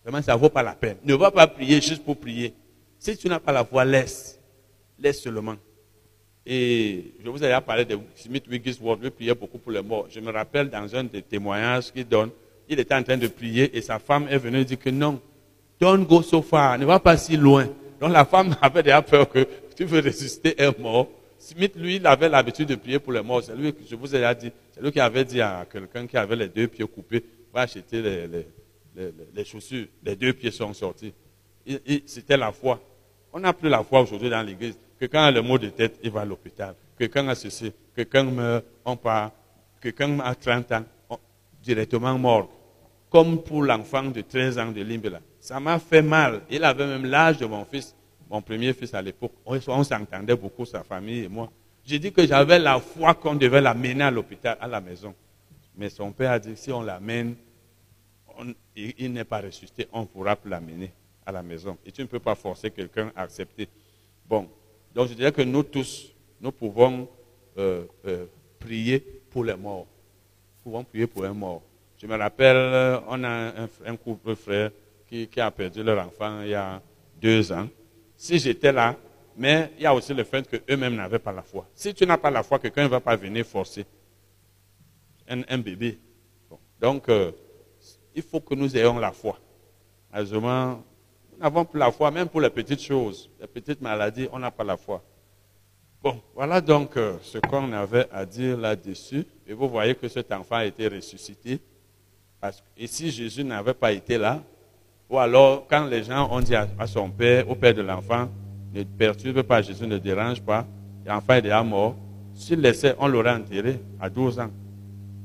Vraiment, 0.03 0.23
ça 0.23 0.35
ne 0.35 0.39
vaut 0.39 0.49
pas 0.49 0.63
la 0.63 0.75
peine. 0.75 0.99
Ne 1.05 1.15
va 1.15 1.31
pas 1.31 1.47
prier 1.47 1.81
juste 1.81 2.05
pour 2.05 2.17
prier. 2.17 2.55
Si 2.99 3.17
tu 3.17 3.29
n'as 3.29 3.41
pas 3.41 3.53
la 3.53 3.65
foi, 3.65 3.85
laisse. 3.85 4.41
Laisse 4.99 5.21
seulement. 5.21 5.57
Et 6.47 7.13
je 7.25 7.29
vous 7.29 7.43
ai 7.43 7.61
parlé 7.61 7.85
de 7.85 7.99
Smith 8.15 8.45
Wigglesworth, 8.49 9.03
lui 9.03 9.11
priait 9.11 9.35
beaucoup 9.35 9.59
pour 9.59 9.73
les 9.73 9.83
morts. 9.83 10.07
Je 10.09 10.21
me 10.21 10.31
rappelle 10.31 10.71
dans 10.71 10.95
un 10.95 11.03
des 11.03 11.23
témoignages 11.23 11.93
qu'il 11.93 12.07
donne, 12.07 12.31
il 12.69 12.79
était 12.79 12.95
en 12.95 13.03
train 13.03 13.17
de 13.17 13.27
prier 13.27 13.77
et 13.77 13.81
sa 13.81 13.99
femme 13.99 14.29
est 14.31 14.39
venue 14.39 14.65
dire 14.65 14.79
que 14.79 14.91
non, 14.91 15.21
don't 15.81 16.07
go 16.07 16.23
so 16.23 16.43
far, 16.43 16.79
ne 16.79 16.85
va 16.85 17.01
pas 17.01 17.17
si 17.17 17.37
loin. 17.37 17.69
Donc 18.01 18.13
la 18.13 18.25
femme 18.25 18.55
avait 18.63 18.85
déjà 18.85 19.03
peur 19.03 19.29
que 19.29 19.45
tu 19.75 19.85
veux 19.85 20.01
ressusciter 20.01 20.55
un 20.63 20.73
mort. 20.79 21.09
Smith, 21.37 21.73
lui, 21.75 21.97
il 21.97 22.07
avait 22.07 22.29
l'habitude 22.29 22.69
de 22.69 22.77
prier 22.77 23.01
pour 23.01 23.13
les 23.13 23.23
morts. 23.23 23.43
C'est 23.43 23.57
lui 23.57 23.75
je 23.89 23.97
vous 23.97 24.15
ai 24.15 24.35
dit, 24.37 24.53
c'est 24.71 24.81
lui 24.81 24.93
qui 24.93 25.01
avait 25.01 25.25
dit 25.25 25.41
à 25.41 25.67
quelqu'un 25.71 26.07
qui 26.07 26.17
avait 26.17 26.37
les 26.37 26.49
deux 26.49 26.69
pieds 26.69 26.87
coupés, 26.87 27.25
va 27.53 27.63
acheter 27.63 28.01
les, 28.01 28.27
les, 28.29 28.47
les, 29.35 29.45
chaussures. 29.45 29.87
Les 30.05 30.15
deux 30.15 30.33
pieds 30.33 30.53
sont 30.53 30.73
sortis. 30.73 31.13
C'était 32.07 32.37
la 32.37 32.53
foi. 32.53 32.81
On 33.33 33.41
n'a 33.41 33.53
plus 33.53 33.69
la 33.69 33.83
foi 33.83 34.01
aujourd'hui 34.03 34.31
dans 34.31 34.43
l'église. 34.43 34.79
Quelqu'un 34.99 35.25
a 35.25 35.31
le 35.31 35.43
mot 35.43 35.59
de 35.59 35.69
tête, 35.69 35.99
il 36.03 36.11
va 36.11 36.23
à 36.23 36.25
l'hôpital. 36.25 36.75
Quelqu'un 36.99 37.29
a 37.29 37.35
ceci, 37.35 37.73
quelqu'un 37.95 38.25
meurt, 38.25 38.65
on 38.85 38.97
part. 38.97 39.33
Quelqu'un 39.81 40.19
a 40.21 40.35
30 40.35 40.73
ans, 40.73 40.85
directement 41.63 42.19
mort. 42.19 42.49
Comme 43.11 43.43
pour 43.43 43.63
l'enfant 43.63 44.05
de 44.05 44.21
13 44.23 44.59
ans 44.59 44.73
de 44.73 44.83
Limbela. 44.83 45.21
Ça 45.41 45.61
m'a 45.61 45.79
fait 45.79 46.03
mal. 46.03 46.41
Il 46.51 46.65
avait 46.65 46.87
même 46.87 47.05
l'âge 47.05 47.39
de 47.39 47.47
mon 47.47 47.65
fils, 47.65 47.95
mon 48.29 48.41
premier 48.43 48.73
fils 48.73 48.95
à 48.95 49.03
l'époque. 49.03 49.33
On, 49.45 49.85
s'entendait 49.85 50.35
beaucoup, 50.37 50.65
sa 50.65 50.83
famille 50.83 51.25
et 51.25 51.29
moi. 51.29 51.51
J'ai 51.85 51.99
dit 51.99 52.11
que 52.13 52.27
j'avais 52.27 52.59
la 52.59 52.81
foi 52.81 53.15
qu'on 53.15 53.35
devait 53.37 53.61
l'amener 53.61 54.03
à 54.03 54.11
l'hôpital, 54.11 54.57
à 54.61 54.67
la 54.67 54.81
maison. 54.81 55.15
Mais 55.77 55.89
son 55.91 56.11
père 56.11 56.33
a 56.33 56.39
dit, 56.39 56.57
si 56.57 56.73
on 56.73 56.83
l'amène, 56.83 57.37
il, 58.75 59.13
n'est 59.13 59.25
pas 59.25 59.41
ressuscité, 59.41 59.87
on 59.93 60.05
pourra 60.05 60.37
l'amener 60.45 60.93
à 61.27 61.33
la 61.33 61.43
maison. 61.43 61.77
Et 61.85 61.91
tu 61.91 62.01
ne 62.01 62.07
peux 62.07 62.21
pas 62.21 62.37
forcer 62.37 62.71
quelqu'un 62.71 63.13
à 63.17 63.23
accepter. 63.23 63.69
Bon, 64.29 64.49
donc 64.95 65.09
je 65.09 65.15
dirais 65.15 65.33
que 65.33 65.43
nous 65.43 65.65
tous, 65.65 66.13
nous 66.41 66.53
pouvons 66.53 67.09
euh, 67.59 67.85
euh, 68.07 68.27
prier 68.59 69.01
pour 69.31 69.45
les 69.45 69.57
morts. 69.57 69.87
Nous 70.57 70.63
pouvons 70.71 70.85
prier 70.85 71.07
pour 71.07 71.25
un 71.25 71.35
mort. 71.35 71.63
Je 71.99 72.07
me 72.07 72.17
rappelle, 72.17 72.57
euh, 72.57 73.01
on 73.09 73.25
a 73.25 73.53
un, 73.87 73.97
couple 73.97 74.37
frère 74.37 74.71
qui, 75.09 75.27
qui, 75.27 75.41
a 75.41 75.51
perdu 75.51 75.83
leur 75.83 76.07
enfant 76.07 76.43
il 76.43 76.49
y 76.51 76.55
a 76.55 76.81
deux 77.21 77.51
ans. 77.53 77.69
Si 78.17 78.39
j'étais 78.39 78.73
là, 78.73 78.97
mais 79.37 79.73
il 79.77 79.83
y 79.83 79.87
a 79.87 79.95
aussi 79.95 80.15
le 80.15 80.25
fait 80.25 80.49
qu'eux-mêmes 80.49 80.95
n'avaient 80.95 81.19
pas 81.19 81.33
la 81.33 81.43
foi. 81.43 81.67
Si 81.75 81.93
tu 81.93 82.07
n'as 82.07 82.17
pas 82.17 82.31
la 82.31 82.43
foi, 82.43 82.59
quelqu'un 82.59 82.85
ne 82.85 82.89
va 82.89 83.01
pas 83.01 83.17
venir 83.17 83.45
forcer 83.45 83.85
un, 85.29 85.59
bébé. 85.59 85.99
Donc, 86.81 87.11
il 88.15 88.23
faut 88.23 88.41
que 88.41 88.55
nous 88.55 88.75
ayons 88.77 88.99
la 88.99 89.13
foi. 89.13 89.39
Malheureusement, 90.11 90.83
nous 91.37 91.43
n'avons 91.43 91.65
plus 91.65 91.79
la 91.79 91.93
foi, 91.93 92.11
même 92.11 92.29
pour 92.29 92.41
les 92.41 92.51
petites 92.51 92.83
choses, 92.83 93.29
les 93.41 93.47
petites 93.47 93.81
maladies, 93.81 94.29
on 94.33 94.39
n'a 94.39 94.51
pas 94.51 94.65
la 94.65 94.77
foi. 94.77 95.03
Bon, 96.03 96.21
voilà 96.35 96.61
donc 96.61 96.97
euh, 96.97 97.17
ce 97.23 97.39
qu'on 97.39 97.73
avait 97.73 98.07
à 98.13 98.25
dire 98.25 98.57
là-dessus. 98.57 99.27
Et 99.47 99.53
vous 99.53 99.69
voyez 99.69 99.95
que 99.95 100.09
cet 100.09 100.33
enfant 100.33 100.57
a 100.57 100.65
été 100.65 100.89
ressuscité. 100.89 101.61
Parce 102.41 102.61
que, 102.61 102.67
et 102.77 102.87
si 102.87 103.11
Jésus 103.11 103.45
n'avait 103.45 103.75
pas 103.75 103.93
été 103.93 104.17
là, 104.17 104.41
ou 105.11 105.19
alors 105.19 105.67
quand 105.69 105.85
les 105.87 106.05
gens 106.05 106.31
ont 106.31 106.41
dit 106.41 106.55
à, 106.55 106.87
son 106.87 107.11
père, 107.11 107.49
au 107.51 107.55
père 107.55 107.75
de 107.75 107.83
l'enfant, 107.83 108.29
ne 108.73 108.83
perturbe 108.83 109.43
pas, 109.43 109.63
Jésus 109.63 109.87
ne 109.87 109.99
dérange 109.99 110.41
pas, 110.41 110.67
l'enfant 111.05 111.35
est 111.35 111.43
déjà 111.43 111.63
mort, 111.63 111.97
s'il 112.35 112.61
laissait, 112.61 112.95
on 112.99 113.09
l'aurait 113.09 113.35
enterré 113.35 113.81
à 114.01 114.09
12 114.09 114.39
ans. 114.41 114.51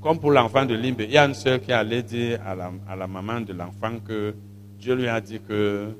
Comme 0.01 0.19
pour 0.19 0.31
l'enfant 0.31 0.65
de 0.65 0.73
Limbe, 0.73 1.01
il 1.01 1.11
y 1.11 1.17
a 1.17 1.25
une 1.25 1.33
sœur 1.33 1.61
qui 1.61 1.71
allait 1.71 2.03
dire 2.03 2.39
à 2.45 2.55
la, 2.55 2.71
à 2.87 2.95
la 2.95 3.07
maman 3.07 3.41
de 3.41 3.53
l'enfant 3.53 3.99
que 3.99 4.33
Dieu 4.81 4.95
lui 4.95 5.07
a 5.07 5.21
dit 5.21 5.39
que 5.39 5.53
euh, 5.53 5.91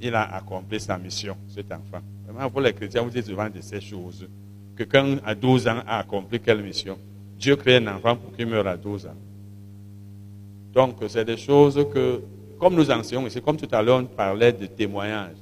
il 0.00 0.14
a 0.14 0.34
accompli 0.34 0.80
sa 0.80 0.96
mission, 0.96 1.36
cet 1.48 1.70
enfant. 1.70 2.00
Vraiment, 2.26 2.48
pour 2.48 2.62
les 2.62 2.72
chrétiens, 2.72 3.02
vous 3.02 3.10
dites 3.10 3.26
souvent 3.26 3.50
de 3.50 3.60
ces 3.60 3.80
choses. 3.80 4.26
Quelqu'un 4.74 5.18
à 5.22 5.34
12 5.34 5.68
ans 5.68 5.82
a 5.86 5.98
accompli 5.98 6.40
quelle 6.40 6.62
mission? 6.62 6.96
Dieu 7.38 7.56
crée 7.56 7.76
un 7.76 7.86
enfant 7.88 8.16
pour 8.16 8.34
qu'il 8.34 8.46
meure 8.46 8.66
à 8.66 8.78
12 8.78 9.06
ans. 9.06 9.16
Donc, 10.72 10.96
c'est 11.08 11.26
des 11.26 11.36
choses 11.36 11.86
que, 11.92 12.22
comme 12.58 12.74
nous 12.74 12.90
enseignons 12.90 13.26
ici, 13.26 13.42
comme 13.42 13.58
tout 13.58 13.68
à 13.70 13.82
l'heure, 13.82 14.00
on 14.00 14.06
parlait 14.06 14.52
de 14.52 14.64
témoignages. 14.64 15.36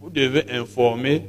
Vous 0.00 0.08
devez 0.08 0.48
informer, 0.52 1.24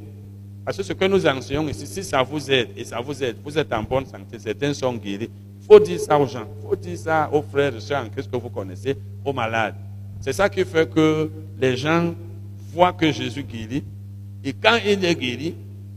parce 0.63 0.77
que 0.77 0.83
ce 0.83 0.93
que 0.93 1.05
nous 1.05 1.25
enseignons 1.25 1.67
ici, 1.67 1.87
si 1.87 2.03
ça 2.03 2.21
vous 2.21 2.51
aide, 2.51 2.69
et 2.77 2.83
ça 2.83 3.01
vous 3.01 3.23
aide, 3.23 3.37
vous 3.43 3.57
êtes 3.57 3.73
en 3.73 3.81
bonne 3.81 4.05
santé, 4.05 4.37
certains 4.37 4.73
sont 4.75 4.93
guéris, 4.93 5.31
il 5.59 5.65
faut 5.65 5.79
dire 5.79 5.99
ça 5.99 6.19
aux 6.19 6.27
gens, 6.27 6.47
il 6.61 6.69
faut 6.69 6.75
dire 6.75 6.97
ça 6.97 7.29
aux 7.33 7.41
frères 7.41 7.75
et 7.75 7.79
soeurs 7.79 8.05
en 8.05 8.09
Christ 8.09 8.29
que 8.31 8.37
vous 8.37 8.49
connaissez, 8.49 8.95
aux 9.25 9.33
malades. 9.33 9.86
C'est 10.21 10.33
ça 10.33 10.49
qui 10.49 10.63
fait 10.65 10.89
que 10.89 11.29
les 11.59 11.77
gens 11.77 12.13
voient 12.73 12.93
que 12.93 13.11
Jésus 13.11 13.43
guérit. 13.43 13.83
Et 14.43 14.53
quand 14.53 14.77
il 14.85 15.03
est 15.03 15.15
guéri, 15.15 15.55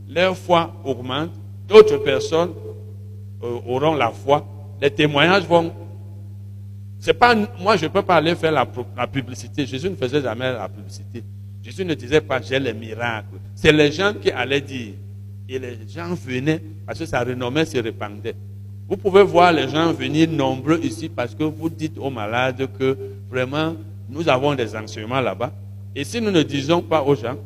leur 0.09 0.37
foi 0.37 0.73
augmente. 0.83 1.31
D'autres 1.67 1.97
personnes 1.97 2.51
euh, 3.43 3.59
auront 3.65 3.95
la 3.95 4.11
foi. 4.11 4.45
Les 4.81 4.91
témoignages 4.91 5.45
vont. 5.45 5.71
C'est 6.99 7.13
pas 7.13 7.33
moi, 7.59 7.77
je 7.77 7.85
ne 7.85 7.89
peux 7.89 8.01
pas 8.01 8.15
aller 8.17 8.35
faire 8.35 8.51
la, 8.51 8.67
la, 8.97 9.07
publicité. 9.07 9.65
Jésus 9.65 9.89
ne 9.89 9.95
faisait 9.95 10.21
jamais 10.21 10.51
la 10.51 10.67
publicité. 10.67 11.23
Jésus 11.63 11.85
ne 11.85 11.93
disait 11.93 12.21
pas 12.21 12.41
j'ai 12.41 12.59
les 12.59 12.73
miracles. 12.73 13.37
C'est 13.55 13.71
les 13.71 13.91
gens 13.91 14.13
qui 14.13 14.29
allaient 14.31 14.61
dire. 14.61 14.93
Et 15.47 15.59
les 15.59 15.77
gens 15.87 16.13
venaient 16.13 16.61
parce 16.85 16.99
que 16.99 17.05
sa 17.05 17.23
renommée 17.23 17.65
se 17.65 17.77
répandait. 17.77 18.35
Vous 18.87 18.97
pouvez 18.97 19.23
voir 19.23 19.53
les 19.53 19.69
gens 19.69 19.93
venir 19.93 20.29
nombreux 20.29 20.79
ici 20.83 21.07
parce 21.07 21.33
que 21.33 21.43
vous 21.43 21.69
dites 21.69 21.97
aux 21.97 22.09
malades 22.09 22.67
que 22.77 22.97
vraiment, 23.29 23.75
nous 24.11 24.27
avons 24.27 24.53
des 24.53 24.75
enseignements 24.75 25.21
là-bas. 25.21 25.53
Et 25.95 26.03
si 26.03 26.21
nous 26.21 26.31
ne 26.31 26.43
disons 26.43 26.81
pas 26.81 27.01
aux 27.01 27.15
gens, 27.15 27.37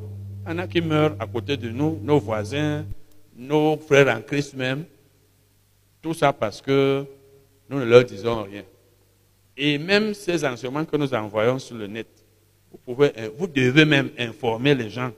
il 0.45 0.51
y 0.51 0.53
en 0.55 0.57
a 0.57 0.67
qui 0.67 0.81
meurent 0.81 1.15
à 1.19 1.27
côté 1.27 1.55
de 1.55 1.69
nous, 1.69 1.99
nos 2.01 2.19
voisins, 2.19 2.83
nos 3.37 3.77
frères 3.77 4.15
en 4.15 4.21
Christ 4.21 4.55
même. 4.55 4.85
Tout 6.01 6.15
ça 6.15 6.33
parce 6.33 6.61
que 6.61 7.05
nous 7.69 7.79
ne 7.79 7.85
leur 7.85 8.03
disons 8.03 8.43
rien. 8.43 8.63
Et 9.55 9.77
même 9.77 10.13
ces 10.15 10.43
enseignements 10.43 10.85
que 10.85 10.97
nous 10.97 11.13
envoyons 11.13 11.59
sur 11.59 11.75
le 11.77 11.87
net, 11.87 12.07
vous, 12.71 12.79
pouvez, 12.83 13.11
euh, 13.17 13.29
vous 13.37 13.47
devez 13.47 13.85
même 13.85 14.09
informer 14.17 14.73
les 14.75 14.89
gens, 14.89 15.11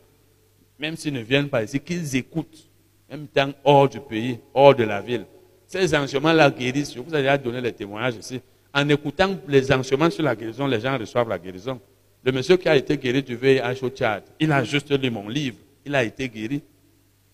même 0.78 0.96
s'ils 0.96 1.14
ne 1.14 1.22
viennent 1.22 1.50
pas 1.50 1.64
ici, 1.64 1.80
qu'ils 1.80 2.16
écoutent, 2.16 2.68
même 3.10 3.28
temps 3.28 3.52
hors 3.64 3.88
du 3.88 4.00
pays, 4.02 4.38
hors 4.54 4.76
de 4.76 4.84
la 4.84 5.02
ville. 5.02 5.26
Ces 5.66 5.96
enseignements-là 5.96 6.52
guérissent. 6.52 6.94
Je 6.94 7.00
vous 7.00 7.14
ai 7.16 7.20
déjà 7.20 7.38
donné 7.38 7.62
les 7.62 7.74
témoignages 7.74 8.16
ici. 8.16 8.42
En 8.78 8.88
écoutant 8.90 9.36
les 9.48 9.72
enseignements 9.72 10.12
sur 10.12 10.22
la 10.22 10.36
guérison, 10.36 10.68
les 10.68 10.80
gens 10.80 10.96
reçoivent 11.00 11.30
la 11.30 11.40
guérison. 11.40 11.82
Le 12.24 12.32
monsieur 12.32 12.58
qui 12.58 12.70
a 12.70 12.76
été 12.76 12.96
guéri 12.96 13.24
du 13.24 13.36
VIH 13.36 13.80
au 13.82 13.90
Tchad, 13.90 14.22
il 14.40 14.52
a 14.52 14.64
juste 14.64 14.92
lu 15.02 15.10
mon 15.10 15.28
livre. 15.28 15.58
Il 15.84 15.96
a 15.96 16.04
été 16.04 16.30
guéri. 16.30 16.62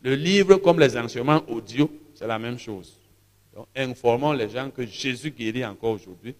Le 0.02 0.16
livre, 0.16 0.56
comme 0.56 0.80
les 0.80 0.98
enseignements 0.98 1.44
audio, 1.50 1.92
c'est 2.14 2.28
la 2.28 2.40
même 2.40 2.58
chose. 2.58 2.98
Informons 3.76 4.32
les 4.32 4.48
gens 4.48 4.70
que 4.70 4.86
Jésus 4.86 5.32
guérit 5.32 5.66
encore 5.66 5.92
aujourd'hui, 5.92 6.34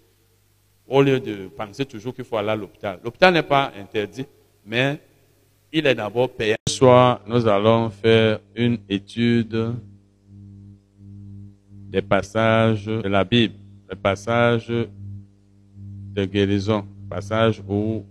au 0.88 1.02
lieu 1.02 1.19
de 1.19 1.48
penser 1.50 1.86
toujours 1.86 2.16
qu'il 2.16 2.24
faut 2.24 2.38
aller 2.38 2.52
à 2.52 2.56
l'hôpital. 2.56 2.98
L'hôpital 3.03 3.34
n'est 3.34 3.44
pas 3.44 3.74
interdit, 3.78 4.26
mais 4.66 5.02
il 5.69 5.86
est 5.86 5.96
d'abord 5.96 6.30
payant. 6.30 6.56
Ce 6.69 6.76
soir, 6.76 7.19
nous 7.28 7.46
allons 7.46 7.90
faire 7.90 8.40
une 8.56 8.78
étude 8.88 9.74
des 11.92 12.02
passages 12.02 12.86
de 12.86 13.10
la 13.10 13.26
Bible, 13.26 13.56
les 13.93 13.99
passages 13.99 14.69
de 14.69 16.26
guérison, 16.26 16.88
passages 17.08 17.61
où 17.67 18.03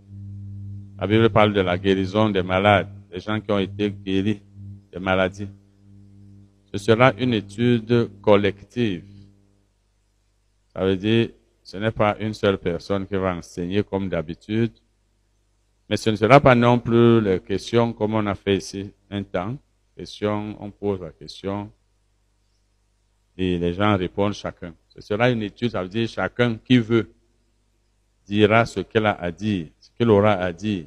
la 0.97 1.08
Bible 1.08 1.28
parle 1.28 1.52
de 1.52 1.60
la 1.60 1.76
guérison 1.76 2.31
des 2.31 2.44
malades, 2.44 2.88
des 3.10 3.18
gens 3.18 3.40
qui 3.40 3.50
ont 3.50 3.58
été 3.58 3.90
guéris 3.90 4.40
des 4.92 5.00
maladies. 5.00 5.48
Ce 6.72 6.78
sera 6.78 7.12
une 7.18 7.34
étude 7.34 8.10
collective. 8.22 9.04
Ça 10.72 10.84
veut 10.84 10.97
dire, 10.97 11.31
ce 11.65 11.76
n'est 11.78 11.90
pas 11.90 12.16
une 12.20 12.32
seule 12.32 12.58
personne 12.58 13.04
qui 13.04 13.16
va 13.16 13.34
enseigner 13.34 13.82
comme 13.82 14.08
d'habitude, 14.08 14.72
mais 15.88 15.97
ce 15.97 16.10
ne 16.10 16.16
sera 16.16 16.38
pas 16.38 16.54
non 16.54 16.78
plus 16.78 17.20
les 17.20 17.40
questions 17.40 17.92
comme 17.92 18.15
on 18.15 18.26
a 18.26 18.36
fait 18.36 18.58
ici 18.58 18.92
un 19.10 19.24
temps. 19.24 19.56
Question, 19.97 20.56
on 20.60 20.70
pose 20.70 21.00
la 21.00 21.10
question 21.10 21.72
et 23.36 23.58
les 23.58 23.74
gens 23.74 23.97
répondent 23.97 24.32
chacun. 24.32 24.74
Ce 24.94 25.01
sera 25.01 25.31
une 25.31 25.42
étude, 25.42 25.71
ça 25.71 25.83
veut 25.83 25.89
dire 25.89 26.08
chacun 26.08 26.57
qui 26.57 26.78
veut 26.78 27.10
dira 28.26 28.67
ce 28.67 28.81
qu'il 28.81 29.07
a 29.07 29.12
à 29.12 29.31
dire, 29.31 29.69
ce 29.81 29.91
qu'il 29.97 30.10
aura 30.10 30.33
à 30.33 30.53
dire. 30.53 30.87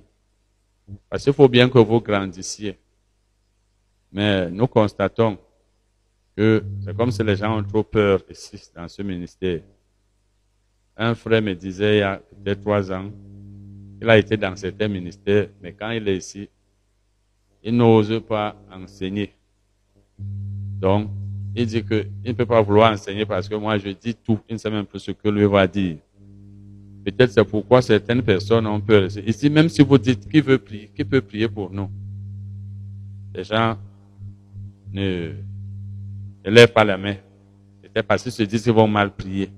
Parce 1.10 1.24
qu'il 1.24 1.34
faut 1.34 1.50
bien 1.50 1.68
que 1.70 1.80
vous 1.80 2.00
grandissiez. 2.00 2.78
Mais 4.12 4.50
nous 4.52 4.68
constatons 4.68 5.38
que 6.38 6.64
c'est 6.84 6.96
comme 6.96 7.12
si 7.12 7.24
les 7.24 7.36
gens 7.36 7.58
ont 7.58 7.64
trop 7.64 7.84
peur 7.84 8.22
ici, 8.30 8.62
dans 8.76 8.88
ce 8.88 9.02
ministère. 9.02 9.62
Un 10.96 11.16
frère 11.16 11.42
me 11.42 11.54
disait 11.56 11.98
il 11.98 12.00
y 12.00 12.04
a 12.04 12.18
peut-être 12.18 12.62
trois 12.62 12.92
ans, 12.92 13.12
il 14.00 14.10
a 14.10 14.18
été 14.18 14.38
dans 14.38 14.56
certains 14.56 14.88
ministères, 14.88 15.50
mais 15.62 15.74
quand 15.74 15.90
il 15.90 16.08
est 16.08 16.18
ici, 16.18 16.48
il 17.64 17.76
n'ose 17.76 18.22
pas 18.28 18.56
enseigner. 18.72 19.34
Donc, 20.80 21.10
il 21.56 21.66
dit 21.66 21.84
qu'il 21.84 22.12
ne 22.26 22.34
peut 22.34 22.46
pas 22.46 22.62
vouloir 22.62 22.92
enseigner 22.92 23.26
parce 23.26 23.48
que 23.48 23.56
moi 23.56 23.78
je 23.78 23.90
dis 23.90 24.14
tout, 24.14 24.40
il 24.50 24.54
ne 24.54 24.58
sait 24.58 24.70
même 24.70 24.86
plus 24.86 25.00
ce 25.00 25.12
que 25.12 25.30
lui 25.30 25.46
va 25.46 25.66
dire. 25.66 25.98
Peut-être 27.06 27.32
c'est 27.32 27.46
pourquoi 27.46 27.82
certaines 27.82 28.22
personnes 28.22 28.68
ont 28.68 28.82
peur. 28.82 29.08
Ici, 29.26 29.50
même 29.50 29.70
si 29.70 29.82
vous 29.82 29.98
dites 29.98 30.28
qui 30.28 30.42
veut 30.42 30.58
prier, 30.58 30.92
qui 30.94 31.06
peut 31.06 31.22
prier 31.22 31.48
pour 31.48 31.72
nous, 31.72 31.90
les 33.34 33.44
gens 33.44 33.78
ne, 34.92 35.32
lèvent 36.44 36.74
pas 36.74 36.84
la 36.84 36.98
main. 36.98 37.16
C'est 37.96 38.04
parce 38.04 38.24
qu'ils 38.24 38.32
se 38.34 38.44
disent 38.44 38.64
qu'ils 38.64 38.74
vont 38.74 38.88
mal 38.88 39.12
prier. 39.12 39.50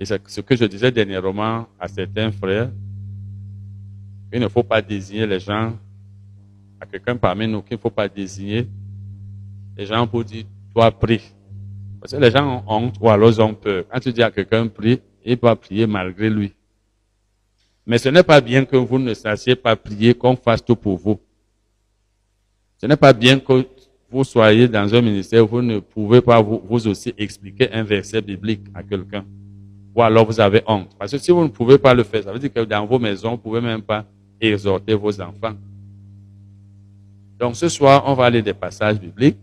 Et 0.00 0.04
c'est 0.04 0.20
ce 0.26 0.40
que 0.40 0.56
je 0.56 0.64
disais 0.64 0.90
dernièrement 0.90 1.68
à 1.78 1.86
certains 1.86 2.32
frères. 2.32 2.70
Il 4.32 4.40
ne 4.40 4.48
faut 4.48 4.62
pas 4.62 4.80
désigner 4.82 5.26
les 5.26 5.38
gens, 5.38 5.76
à 6.80 6.86
quelqu'un 6.86 7.16
parmi 7.16 7.46
nous 7.46 7.62
qu'il 7.62 7.76
ne 7.76 7.80
faut 7.80 7.90
pas 7.90 8.08
désigner 8.08 8.66
les 9.76 9.86
gens 9.86 10.06
pour 10.06 10.24
dire, 10.24 10.44
toi 10.74 10.90
prie. 10.90 11.22
Parce 12.00 12.12
que 12.12 12.18
les 12.18 12.30
gens 12.30 12.64
ont 12.66 12.72
honte 12.76 12.96
ou 13.00 13.08
alors 13.10 13.30
ils 13.30 13.40
ont 13.40 13.54
peur. 13.54 13.84
Quand 13.90 14.00
tu 14.00 14.12
dis 14.12 14.22
à 14.22 14.30
quelqu'un 14.30 14.66
prie, 14.68 15.00
il 15.24 15.38
va 15.38 15.54
prier 15.56 15.86
malgré 15.86 16.30
lui. 16.30 16.52
Mais 17.86 17.98
ce 17.98 18.08
n'est 18.08 18.22
pas 18.22 18.40
bien 18.40 18.64
que 18.64 18.76
vous 18.76 18.98
ne 18.98 19.14
sachiez 19.14 19.56
pas 19.56 19.76
prier, 19.76 20.14
qu'on 20.14 20.36
fasse 20.36 20.64
tout 20.64 20.76
pour 20.76 20.96
vous. 20.96 21.20
Ce 22.78 22.86
n'est 22.86 22.96
pas 22.96 23.12
bien 23.12 23.38
que 23.38 23.66
vous 24.10 24.24
soyez 24.24 24.66
dans 24.68 24.94
un 24.94 25.00
ministère, 25.00 25.46
vous 25.46 25.62
ne 25.62 25.78
pouvez 25.78 26.20
pas 26.20 26.40
vous, 26.40 26.62
vous 26.64 26.88
aussi 26.88 27.12
expliquer 27.16 27.70
un 27.72 27.82
verset 27.82 28.22
biblique 28.22 28.62
à 28.74 28.82
quelqu'un. 28.82 29.24
Ou 29.94 30.02
alors 30.02 30.24
vous 30.24 30.40
avez 30.40 30.62
honte. 30.66 30.90
Parce 30.98 31.12
que 31.12 31.18
si 31.18 31.30
vous 31.30 31.42
ne 31.42 31.48
pouvez 31.48 31.78
pas 31.78 31.94
le 31.94 32.02
faire, 32.04 32.22
ça 32.22 32.32
veut 32.32 32.38
dire 32.38 32.52
que 32.52 32.60
dans 32.60 32.86
vos 32.86 32.98
maisons, 32.98 33.30
vous 33.30 33.36
ne 33.36 33.42
pouvez 33.42 33.60
même 33.60 33.82
pas 33.82 34.04
exhorter 34.40 34.94
vos 34.94 35.20
enfants. 35.20 35.54
Donc 37.38 37.56
ce 37.56 37.68
soir, 37.68 38.04
on 38.06 38.14
va 38.14 38.26
aller 38.26 38.42
des 38.42 38.54
passages 38.54 38.98
bibliques. 39.00 39.38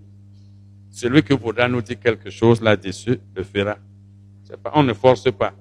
Celui 0.97 1.21
qui 1.21 1.33
voudra 1.33 1.67
nous 1.67 1.83
dire 1.83 1.99
quelque 1.99 2.31
chose 2.31 2.59
là-dessus 2.59 3.19
le 3.35 3.43
fera. 3.43 3.77
Pas, 4.63 4.71
on 4.73 4.81
ne 4.81 4.93
force 4.93 5.31
pas. 5.31 5.53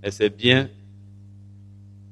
Mais 0.00 0.12
c'est 0.12 0.30
bien. 0.30 0.68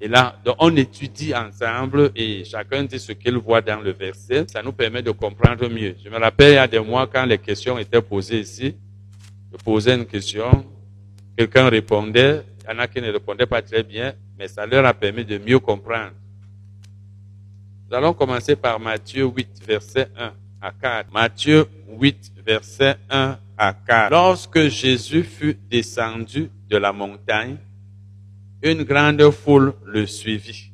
Et 0.01 0.08
là, 0.08 0.37
on 0.58 0.74
étudie 0.74 1.33
ensemble 1.37 2.10
et 2.17 2.42
chacun 2.42 2.83
dit 2.83 2.99
ce 2.99 3.12
qu'il 3.12 3.37
voit 3.37 3.60
dans 3.60 3.81
le 3.81 3.92
verset. 3.92 4.44
Ça 4.49 4.60
nous 4.60 4.73
permet 4.73 5.03
de 5.03 5.12
comprendre 5.12 5.69
mieux. 5.69 5.94
Je 6.05 6.08
me 6.08 6.19
rappelle 6.19 6.51
il 6.51 6.55
y 6.55 6.58
a 6.58 6.67
des 6.67 6.81
mois 6.81 7.07
quand 7.07 7.24
les 7.26 7.39
questions 7.39 7.78
étaient 7.78 8.03
posées 8.03 8.41
ici. 8.41 8.74
Je 9.53 9.57
posais 9.58 9.94
une 9.94 10.07
question, 10.07 10.67
quelqu'un 11.37 11.69
répondait, 11.69 12.42
il 12.65 12.73
y 12.73 12.74
en 12.74 12.81
a 12.81 12.89
qui 12.89 13.01
ne 13.01 13.12
répondaient 13.12 13.47
pas 13.47 13.62
très 13.62 13.85
bien, 13.85 14.15
mais 14.37 14.49
ça 14.49 14.67
leur 14.67 14.85
a 14.85 14.94
permis 14.94 15.24
de 15.24 15.39
mieux 15.39 15.60
comprendre. 15.60 16.15
Nous 17.89 17.97
allons 17.97 18.15
commencer 18.15 18.57
par 18.57 18.81
Matthieu 18.81 19.26
8, 19.26 19.49
verset 19.65 20.08
1 20.19 20.33
à 20.60 20.73
4. 20.73 21.12
Matthieu 21.12 21.67
8, 21.89 22.33
verset 22.44 22.97
1 23.10 23.39
à 23.57 23.73
4. 23.73 24.10
Lorsque 24.10 24.69
Jésus 24.69 25.23
fut 25.23 25.57
descendu 25.71 26.51
de 26.69 26.76
la 26.76 26.92
montagne, 26.92 27.57
une 28.62 28.83
grande 28.83 29.31
foule 29.31 29.74
le 29.85 30.07
suivit. 30.07 30.73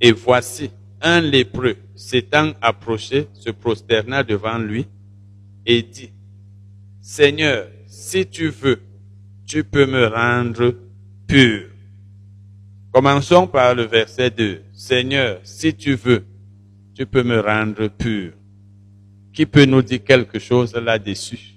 Et 0.00 0.12
voici, 0.12 0.70
un 1.00 1.20
lépreux 1.20 1.76
s'étant 1.94 2.52
approché, 2.60 3.28
se 3.34 3.50
prosterna 3.50 4.22
devant 4.22 4.58
lui 4.58 4.86
et 5.66 5.82
dit, 5.82 6.10
Seigneur, 7.00 7.68
si 7.86 8.26
tu 8.26 8.48
veux, 8.48 8.80
tu 9.46 9.64
peux 9.64 9.86
me 9.86 10.06
rendre 10.06 10.74
pur. 11.26 11.68
Commençons 12.92 13.46
par 13.46 13.74
le 13.74 13.84
verset 13.84 14.30
2. 14.30 14.62
Seigneur, 14.72 15.40
si 15.44 15.74
tu 15.74 15.94
veux, 15.94 16.24
tu 17.00 17.06
peux 17.06 17.22
me 17.22 17.40
rendre 17.40 17.88
pur. 17.88 18.34
Qui 19.32 19.46
peut 19.46 19.64
nous 19.64 19.80
dire 19.80 20.04
quelque 20.04 20.38
chose 20.38 20.74
là-dessus? 20.74 21.54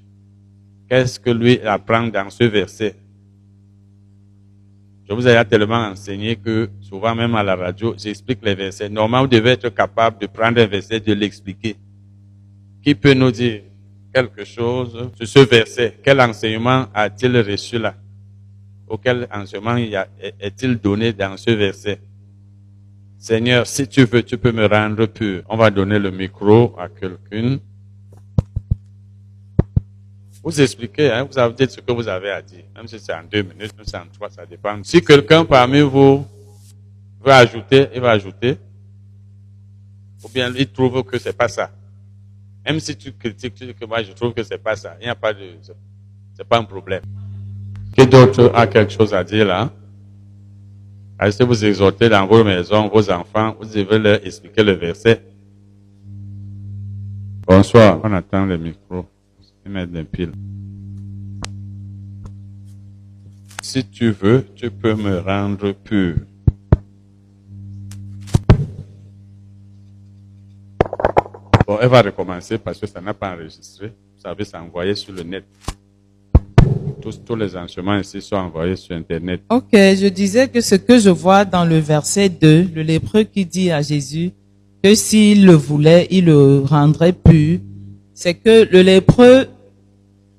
Qu'est-ce 0.87 1.19
que 1.19 1.31
lui 1.31 1.59
apprend 1.59 2.07
dans 2.07 2.29
ce 2.29 2.45
verset? 2.45 2.95
Je 5.05 5.13
vous 5.13 5.27
ai 5.27 5.43
tellement 5.43 5.87
enseigné 5.87 6.37
que 6.37 6.69
souvent 6.79 7.13
même 7.13 7.35
à 7.35 7.43
la 7.43 7.57
radio, 7.57 7.93
j'explique 7.97 8.39
les 8.41 8.55
versets. 8.55 8.87
Normalement, 8.87 9.23
vous 9.23 9.35
devez 9.35 9.49
être 9.49 9.67
capable 9.67 10.17
de 10.21 10.27
prendre 10.27 10.61
un 10.61 10.65
verset, 10.65 11.01
de 11.01 11.11
l'expliquer. 11.11 11.75
Qui 12.81 12.95
peut 12.95 13.13
nous 13.13 13.31
dire 13.31 13.63
quelque 14.13 14.45
chose 14.45 15.09
sur 15.15 15.27
ce 15.27 15.39
verset? 15.39 15.97
Quel 16.01 16.21
enseignement 16.21 16.85
a-t-il 16.93 17.37
reçu 17.41 17.77
là? 17.77 17.93
Ou 18.89 18.95
quel 18.95 19.27
enseignement 19.29 19.75
est-il 19.75 20.77
donné 20.77 21.11
dans 21.11 21.35
ce 21.35 21.51
verset? 21.51 21.99
Seigneur, 23.23 23.65
si 23.65 23.87
tu 23.87 24.03
veux, 24.03 24.21
tu 24.21 24.37
peux 24.37 24.51
me 24.51 24.65
rendre 24.65 25.05
pur. 25.05 25.43
On 25.47 25.55
va 25.55 25.71
donner 25.71 25.97
le 25.97 26.11
micro 26.11 26.75
à 26.77 26.89
quelqu'un. 26.89 27.57
Vous 30.43 30.59
expliquez, 30.59 31.09
hein, 31.09 31.23
vous 31.23 31.39
avez 31.39 31.53
dit 31.53 31.73
ce 31.73 31.79
que 31.79 31.93
vous 31.93 32.05
avez 32.09 32.31
à 32.31 32.41
dire. 32.41 32.65
Même 32.75 32.85
si 32.85 32.99
c'est 32.99 33.13
en 33.13 33.23
deux 33.23 33.43
minutes, 33.43 33.73
même 33.77 33.85
si 33.85 33.91
c'est 33.91 33.97
en 33.97 34.07
trois, 34.11 34.29
ça 34.29 34.45
dépend. 34.45 34.77
Si 34.83 35.01
quelqu'un 35.01 35.45
parmi 35.45 35.79
vous 35.79 36.27
veut 37.23 37.31
ajouter, 37.31 37.87
il 37.95 38.01
va 38.01 38.11
ajouter. 38.11 38.57
Ou 40.21 40.27
bien 40.27 40.51
il 40.53 40.67
trouve 40.67 41.01
que 41.05 41.17
c'est 41.17 41.37
pas 41.37 41.47
ça. 41.47 41.71
Même 42.65 42.81
si 42.81 42.93
tu 42.97 43.13
critiques, 43.13 43.55
tu 43.55 43.67
dis 43.67 43.73
que 43.73 43.85
moi 43.85 44.03
je 44.03 44.11
trouve 44.11 44.33
que 44.33 44.43
c'est 44.43 44.61
pas 44.61 44.75
ça. 44.75 44.97
Il 44.99 45.05
n'y 45.05 45.09
a 45.09 45.15
pas 45.15 45.33
de, 45.33 45.45
c'est 46.33 46.43
pas 46.45 46.57
un 46.57 46.65
problème. 46.65 47.03
Qui 47.97 48.05
d'autre 48.05 48.51
a 48.53 48.67
quelque 48.67 48.91
chose 48.91 49.13
à 49.13 49.23
dire 49.23 49.45
là? 49.45 49.71
Si 51.29 51.43
vous 51.43 51.65
exhortez 51.65 52.09
dans 52.09 52.25
vos 52.25 52.43
maisons 52.43 52.89
vos 52.89 53.09
enfants, 53.09 53.55
vous 53.59 53.65
devez 53.65 53.99
leur 53.99 54.25
expliquer 54.25 54.63
le 54.63 54.73
verset. 54.73 55.23
Bonsoir, 57.47 57.99
on 58.03 58.11
attend 58.13 58.45
le 58.45 58.57
micro. 58.57 59.05
et 59.65 59.69
mettre 59.69 59.91
des 59.91 60.03
piles. 60.03 60.33
Si 63.61 63.85
tu 63.85 64.11
veux, 64.11 64.45
tu 64.55 64.69
peux 64.69 64.95
me 64.95 65.19
rendre 65.19 65.71
pur. 65.71 66.17
Bon, 71.65 71.77
elle 71.81 71.87
va 71.87 72.01
recommencer 72.01 72.57
parce 72.57 72.77
que 72.77 72.87
ça 72.87 72.99
n'a 72.99 73.13
pas 73.13 73.33
enregistré. 73.33 73.87
Vous 73.87 74.21
savez, 74.21 74.43
c'est 74.43 74.57
envoyé 74.57 74.95
sur 74.95 75.13
le 75.13 75.23
net. 75.23 75.45
Tous, 77.25 77.35
les 77.35 77.55
enseignements 77.57 77.97
ici 77.97 78.21
sont 78.21 78.37
envoyés 78.37 78.77
sur 78.77 78.95
Internet. 78.95 79.41
Ok, 79.49 79.71
je 79.73 80.07
disais 80.07 80.47
que 80.47 80.61
ce 80.61 80.75
que 80.75 80.97
je 80.97 81.09
vois 81.09 81.43
dans 81.43 81.65
le 81.65 81.77
verset 81.77 82.29
2, 82.29 82.69
le 82.73 82.81
lépreux 82.81 83.23
qui 83.23 83.45
dit 83.45 83.71
à 83.71 83.81
Jésus 83.81 84.31
que 84.81 84.95
s'il 84.95 85.45
le 85.45 85.53
voulait, 85.53 86.07
il 86.11 86.25
le 86.25 86.59
rendrait 86.59 87.11
pur, 87.11 87.59
c'est 88.13 88.35
que 88.35 88.67
le 88.71 88.81
lépreux 88.81 89.47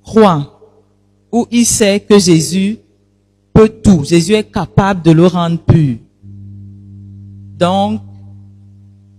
croit 0.03 0.61
ou 1.31 1.47
il 1.51 1.67
sait 1.67 2.01
que 2.01 2.19
Jésus 2.19 2.79
peut 3.53 3.69
tout. 3.69 4.05
Jésus 4.05 4.33
est 4.35 4.51
capable 4.51 5.03
de 5.03 5.11
le 5.11 5.27
rendre 5.27 5.59
pur. 5.59 5.97
Donc, 7.59 8.01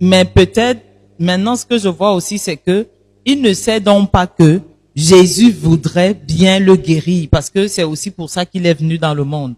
mais 0.02 0.26
peut-être 0.26 0.82
maintenant 1.20 1.56
ce 1.56 1.66
que 1.66 1.78
je 1.78 1.90
vois 1.90 2.14
aussi, 2.14 2.38
c'est 2.38 2.58
que 2.58 2.88
il 3.26 3.42
ne 3.42 3.54
sait 3.54 3.80
donc 3.80 4.12
pas 4.12 4.28
que 4.28 4.62
Jésus 4.96 5.52
voudrait 5.52 6.14
bien 6.14 6.60
le 6.60 6.76
guérir, 6.76 7.28
parce 7.30 7.50
que 7.50 7.68
c'est 7.68 7.84
aussi 7.84 8.12
pour 8.12 8.30
ça 8.30 8.46
qu'il 8.46 8.66
est 8.66 8.74
venu 8.74 8.98
dans 8.98 9.14
le 9.14 9.24
monde. 9.26 9.56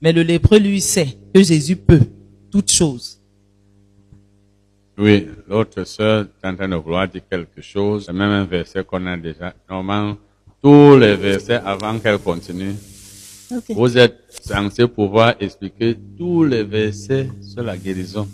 Mais 0.00 0.12
le 0.12 0.22
lépreux, 0.22 0.58
lui, 0.58 0.80
sait 0.80 1.16
que 1.34 1.42
Jésus 1.42 1.76
peut 1.76 2.02
toutes 2.52 2.70
choses. 2.70 3.18
Oui, 4.98 5.26
l'autre 5.48 5.84
sœur 5.84 6.26
est 6.42 6.46
en 6.46 6.54
train 6.56 6.68
de 6.68 6.76
vouloir 6.76 7.08
dire 7.08 7.22
quelque 7.28 7.60
chose. 7.60 8.04
C'est 8.06 8.12
même 8.12 8.30
un 8.30 8.44
verset 8.44 8.84
qu'on 8.84 9.04
a 9.06 9.16
déjà. 9.16 9.54
Normalement, 9.68 10.16
tous 10.62 10.96
les 10.96 11.16
versets 11.16 11.60
avant 11.64 11.98
qu'elle 11.98 12.18
continue, 12.18 12.74
vous 13.70 13.98
êtes 13.98 14.18
censé 14.42 14.86
pouvoir 14.86 15.34
expliquer 15.40 15.96
tous 16.16 16.44
les 16.44 16.62
versets 16.62 17.28
sur 17.42 17.62
la 17.62 17.76
guérison. 17.76 18.26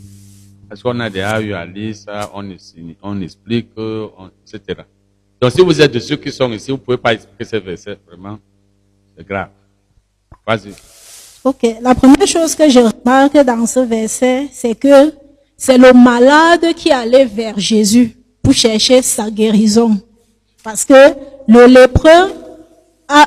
Parce 0.69 0.83
qu'on 0.83 0.99
a 1.01 1.11
déjà 1.11 1.41
eu 1.41 1.53
à 1.53 1.67
lire 1.67 1.97
ça, 1.97 2.31
on, 2.35 2.49
ex- 2.51 2.75
on 3.03 3.21
explique, 3.21 3.69
on- 3.77 4.31
etc. 4.47 4.83
Donc 5.43 5.51
si 5.51 5.61
vous 5.61 5.81
êtes 5.81 5.91
de 5.91 5.99
ceux 5.99 6.15
qui 6.15 6.31
sont 6.31 6.53
ici, 6.53 6.71
vous 6.71 6.77
ne 6.77 6.83
pouvez 6.83 6.97
pas 6.97 7.13
expliquer 7.15 7.45
ces 7.45 7.59
versets, 7.59 7.99
vraiment, 8.07 8.39
c'est 9.17 9.27
grave. 9.27 9.49
Vas-y. 10.47 10.73
Ok, 11.43 11.79
la 11.81 11.97
première 11.97 12.29
chose 12.29 12.55
que 12.55 12.69
je 12.71 12.79
remarque 12.79 13.37
dans 13.45 13.67
ce 13.67 13.81
verset, 13.81 14.47
c'est 14.53 14.77
que 14.77 15.13
c'est 15.57 15.79
le 15.79 15.93
malade 15.93 16.73
qui 16.77 16.93
allait 16.93 17.25
vers 17.25 17.59
Jésus 17.59 18.17
pour 18.41 18.53
chercher 18.53 19.03
sa 19.03 19.29
guérison. 19.33 20.01
Parce 20.63 20.85
que 20.85 21.13
le 21.49 21.67
lépreux 21.67 22.35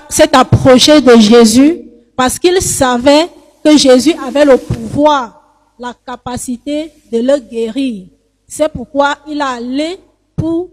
s'est 0.07 0.33
approché 0.37 1.01
de 1.01 1.19
Jésus 1.19 1.81
parce 2.15 2.39
qu'il 2.39 2.61
savait 2.61 3.27
que 3.61 3.77
Jésus 3.77 4.13
avait 4.25 4.45
le 4.45 4.55
pouvoir, 4.55 5.41
la 5.77 5.93
capacité 6.07 6.93
de 7.11 7.17
le 7.17 7.39
guérir. 7.39 8.05
C'est 8.47 8.71
pourquoi 8.71 9.17
il 9.27 9.41
a 9.41 9.49
allé 9.49 9.97
pour 10.37 10.69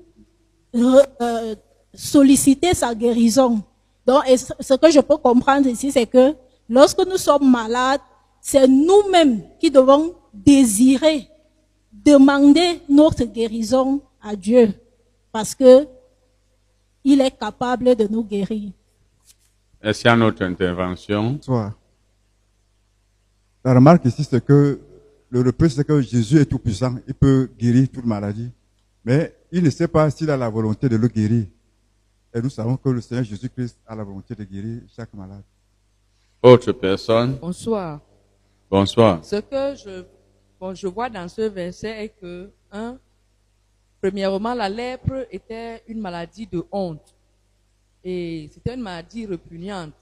euh, 0.75 1.55
solliciter 1.95 2.75
sa 2.75 2.95
guérison. 2.95 3.63
Donc, 4.07 4.23
et 4.29 4.37
ce 4.37 4.75
que 4.75 4.91
je 4.91 5.01
peux 5.01 5.17
comprendre 5.17 5.69
ici, 5.69 5.93
c'est 5.93 6.07
que 6.07 6.35
lorsque 6.69 7.07
nous 7.07 7.19
sommes 7.19 7.51
malades, 7.51 8.01
c'est 8.41 8.67
nous-mêmes 8.67 9.43
qui 9.61 9.71
devons 9.71 10.15
désirer, 10.33 11.29
demander 11.93 12.81
notre 12.89 13.25
guérison 13.25 14.01
à 14.21 14.35
Dieu, 14.35 14.73
parce 15.31 15.55
que 15.55 15.87
il 17.05 17.21
est 17.21 17.37
capable 17.37 17.95
de 17.97 18.07
nous 18.07 18.25
guérir. 18.25 18.71
Est-ce 19.83 20.01
qu'il 20.01 20.09
y 20.09 20.13
a 20.13 20.15
une 20.15 20.23
autre 20.23 20.45
intervention? 20.45 21.33
Bonsoir. 21.33 21.73
La 23.65 23.75
remarque 23.75 24.05
ici, 24.05 24.25
c'est 24.25 24.45
que 24.45 24.81
le 25.29 25.41
reproche, 25.41 25.73
c'est 25.73 25.87
que 25.87 26.01
Jésus 26.01 26.41
est 26.41 26.47
tout 26.47 26.59
puissant. 26.59 26.95
Il 27.07 27.15
peut 27.15 27.51
guérir 27.59 27.89
toute 27.93 28.05
maladie. 28.05 28.51
Mais 29.05 29.35
il 29.53 29.63
ne 29.63 29.69
sait 29.69 29.87
pas 29.87 30.11
s'il 30.11 30.31
a 30.31 30.37
la 30.37 30.49
volonté 30.49 30.89
de 30.89 30.97
le 30.97 31.09
guérir. 31.09 31.47
Et 32.35 32.41
nous 32.41 32.49
savons 32.49 32.79
que 32.79 32.89
le 32.89 33.03
Seigneur 33.03 33.25
Jésus-Christ 33.25 33.79
a 33.87 33.95
la 33.95 34.03
volonté 34.03 34.35
de 34.35 34.45
guérir 34.45 34.81
chaque 34.97 35.13
malade. 35.13 35.43
Autre 36.43 36.73
personne? 36.73 37.37
Bonsoir. 37.37 38.01
Bonsoir. 38.71 39.23
Ce 39.23 39.37
que 39.37 39.77
je, 39.77 40.05
bon, 40.59 40.75
je 40.75 40.87
vois 40.87 41.11
dans 41.11 41.29
ce 41.29 41.43
verset 41.43 42.05
est 42.05 42.09
que, 42.09 42.51
un, 42.73 42.99
premièrement, 44.01 44.55
la 44.55 44.71
lèpre 44.71 45.27
était 45.31 45.83
une 45.87 46.01
maladie 46.01 46.47
de 46.47 46.65
honte. 46.73 47.15
Et 48.03 48.49
c'était 48.55 48.75
une 48.75 48.81
maladie 48.81 49.27
répugnante. 49.27 49.93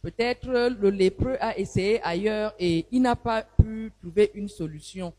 Peut-être 0.00 0.48
le 0.48 0.88
lépreux 0.88 1.36
a 1.38 1.58
essayé 1.58 2.02
ailleurs 2.02 2.54
et 2.58 2.86
il 2.90 3.02
n'a 3.02 3.14
pas 3.14 3.42
pu 3.42 3.92
trouver 4.00 4.30
une 4.34 4.48
solution. 4.48 5.12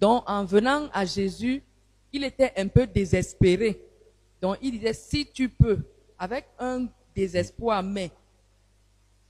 Donc, 0.00 0.24
en 0.26 0.44
venant 0.44 0.88
à 0.94 1.04
Jésus, 1.04 1.62
il 2.12 2.24
était 2.24 2.52
un 2.56 2.68
peu 2.68 2.86
désespéré. 2.86 3.80
Donc, 4.40 4.58
il 4.62 4.72
disait, 4.72 4.92
si 4.92 5.26
tu 5.26 5.48
peux, 5.48 5.78
avec 6.18 6.46
un 6.58 6.86
désespoir, 7.14 7.82
mais, 7.82 8.10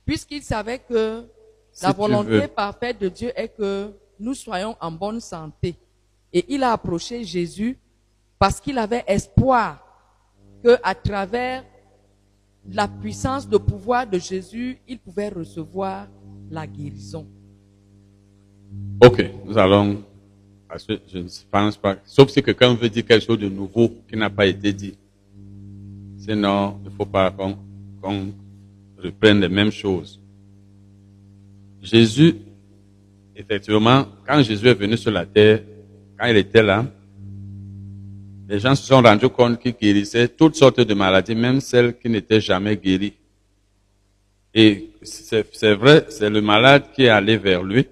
puisqu'il 0.05 0.43
savait 0.43 0.79
que 0.79 1.25
Si 1.73 1.85
la 1.85 1.93
volonté 1.93 2.49
parfaite 2.49 2.99
de 2.99 3.09
Dieu 3.09 3.33
est 3.35 3.49
que 3.49 3.93
nous 4.19 4.35
soyons 4.35 4.77
en 4.81 4.91
bonne 4.91 5.21
santé. 5.21 5.75
Et 6.33 6.45
il 6.49 6.63
a 6.63 6.73
approché 6.73 7.25
Jésus 7.25 7.79
parce 8.39 8.61
qu'il 8.61 8.79
avait 8.79 9.05
espoir 9.07 9.85
que 10.63 10.77
à 10.83 10.95
travers 10.95 11.65
la 12.71 12.87
puissance 12.87 13.49
de 13.49 13.57
pouvoir 13.57 14.07
de 14.07 14.19
Jésus, 14.19 14.79
il 14.87 14.99
pouvait 14.99 15.29
recevoir 15.29 16.09
la 16.51 16.67
guérison. 16.67 17.27
Ok, 19.05 19.25
nous 19.45 19.59
allons, 19.59 20.05
parce 20.73 20.85
que 20.85 20.95
je 21.13 21.19
ne 21.19 21.29
pense 21.51 21.77
pas, 21.77 21.99
sauf 22.07 22.31
si 22.31 22.43
quelqu'un 22.43 22.73
veut 22.73 22.89
dire 22.89 23.05
quelque 23.05 23.27
chose 23.27 23.39
de 23.39 23.49
nouveau 23.51 23.93
qui 24.09 24.17
n'a 24.17 24.31
pas 24.31 24.47
été 24.47 24.73
dit. 24.73 24.95
Sinon, 26.17 26.79
il 26.83 26.91
ne 26.91 26.97
faut 26.97 27.05
pas 27.05 27.31
qu'on 27.31 28.33
reprenne 28.97 29.39
les 29.39 29.51
mêmes 29.51 29.71
choses. 29.71 30.19
Jésus, 31.83 32.37
effectivement, 33.37 34.07
quand 34.27 34.43
Jésus 34.43 34.67
est 34.67 34.73
venu 34.73 34.97
sur 34.97 35.11
la 35.11 35.27
terre, 35.27 35.61
quand 36.19 36.27
il 36.29 36.39
était 36.39 36.63
là, 36.63 36.87
les 38.49 38.59
gens 38.59 38.75
se 38.75 38.87
sont 38.87 39.03
rendus 39.03 39.29
compte 39.29 39.61
qu'il 39.61 39.75
guérissait 39.75 40.27
toutes 40.27 40.57
sortes 40.57 40.81
de 40.81 40.95
maladies, 40.95 41.35
même 41.35 41.61
celles 41.61 41.99
qui 41.99 42.09
n'étaient 42.09 42.41
jamais 42.41 42.79
guéries. 42.79 43.13
Et 44.55 44.89
c'est 45.03 45.75
vrai, 45.75 46.07
c'est 46.09 46.31
le 46.31 46.41
malade 46.41 46.85
qui 46.95 47.03
est 47.03 47.11
allé 47.11 47.37
vers 47.37 47.63
lui. 47.63 47.87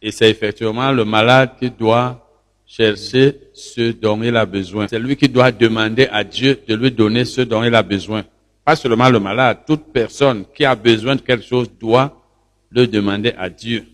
Et 0.00 0.10
c'est 0.10 0.30
effectivement 0.30 0.92
le 0.92 1.04
malade 1.04 1.50
qui 1.58 1.70
doit 1.70 2.24
chercher 2.66 3.40
ce 3.54 3.92
dont 3.92 4.22
il 4.22 4.36
a 4.36 4.46
besoin. 4.46 4.86
C'est 4.88 4.98
lui 4.98 5.16
qui 5.16 5.28
doit 5.28 5.50
demander 5.50 6.06
à 6.10 6.22
Dieu 6.22 6.60
de 6.68 6.74
lui 6.74 6.90
donner 6.90 7.24
ce 7.24 7.40
dont 7.40 7.64
il 7.64 7.74
a 7.74 7.82
besoin. 7.82 8.24
Pas 8.64 8.76
seulement 8.76 9.08
le 9.08 9.18
malade, 9.18 9.60
toute 9.66 9.92
personne 9.92 10.44
qui 10.54 10.64
a 10.64 10.74
besoin 10.74 11.16
de 11.16 11.22
quelque 11.22 11.44
chose 11.44 11.70
doit 11.80 12.22
le 12.70 12.86
demander 12.86 13.32
à 13.36 13.48
Dieu. 13.48 13.86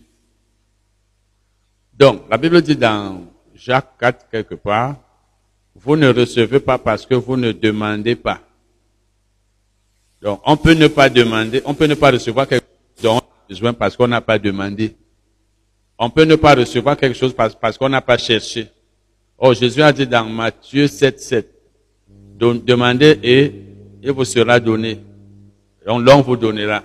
Donc, 1.97 2.23
la 2.29 2.37
Bible 2.37 2.61
dit 2.61 2.75
dans 2.75 3.25
Jacques 3.55 3.97
4 3.99 4.29
quelque 4.29 4.55
part, 4.55 4.97
vous 5.73 5.95
ne 5.95 6.09
recevez 6.09 6.59
pas 6.59 6.77
parce 6.77 7.05
que 7.05 7.15
vous 7.15 7.37
ne 7.37 7.53
demandez 7.53 8.15
pas. 8.15 8.41
Donc, 10.21 10.41
on 10.45 10.57
peut 10.57 10.73
ne 10.73 10.87
pas 10.87 11.09
demander, 11.09 11.61
on 11.65 11.73
peut 11.73 11.85
ne 11.85 11.95
pas 11.95 12.11
recevoir 12.11 12.47
quelque 12.47 12.65
chose 12.95 13.03
dont 13.03 13.15
on 13.15 13.19
a 13.19 13.47
besoin 13.47 13.73
parce 13.73 13.95
qu'on 13.95 14.07
n'a 14.07 14.21
pas 14.21 14.37
demandé. 14.37 14.95
On 15.97 16.09
peut 16.09 16.25
ne 16.25 16.35
pas 16.35 16.55
recevoir 16.55 16.97
quelque 16.97 17.17
chose 17.17 17.33
parce, 17.33 17.77
qu'on 17.77 17.89
n'a 17.89 18.01
pas 18.01 18.17
cherché. 18.17 18.67
Oh, 19.37 19.53
Jésus 19.53 19.81
a 19.81 19.91
dit 19.91 20.07
dans 20.07 20.25
Matthieu 20.25 20.87
7, 20.87 21.19
7, 21.19 21.49
Don- 22.37 22.61
demandez 22.65 23.17
et 23.23 23.53
il 24.03 24.11
vous 24.11 24.25
sera 24.25 24.59
donné. 24.59 24.99
Donc, 25.85 26.05
l'on 26.05 26.21
vous 26.21 26.35
donnera. 26.35 26.83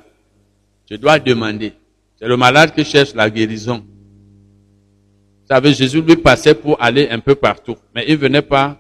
Je 0.89 0.97
dois 0.97 1.19
demander. 1.19 1.73
C'est 2.19 2.29
le 2.29 2.37
malade 2.37 2.73
qui 2.75 2.85
cherche 2.85 3.15
la 3.15 3.29
guérison. 3.31 3.79
Vous 3.79 5.47
savez, 5.57 5.73
Jésus 5.75 6.01
lui 6.03 6.17
passait 6.17 6.55
pour 6.55 6.81
aller 6.81 7.09
un 7.11 7.19
peu 7.19 7.35
partout, 7.35 7.77
mais 7.95 8.05
il 8.07 8.17
venait 8.17 8.43
pas 8.43 8.79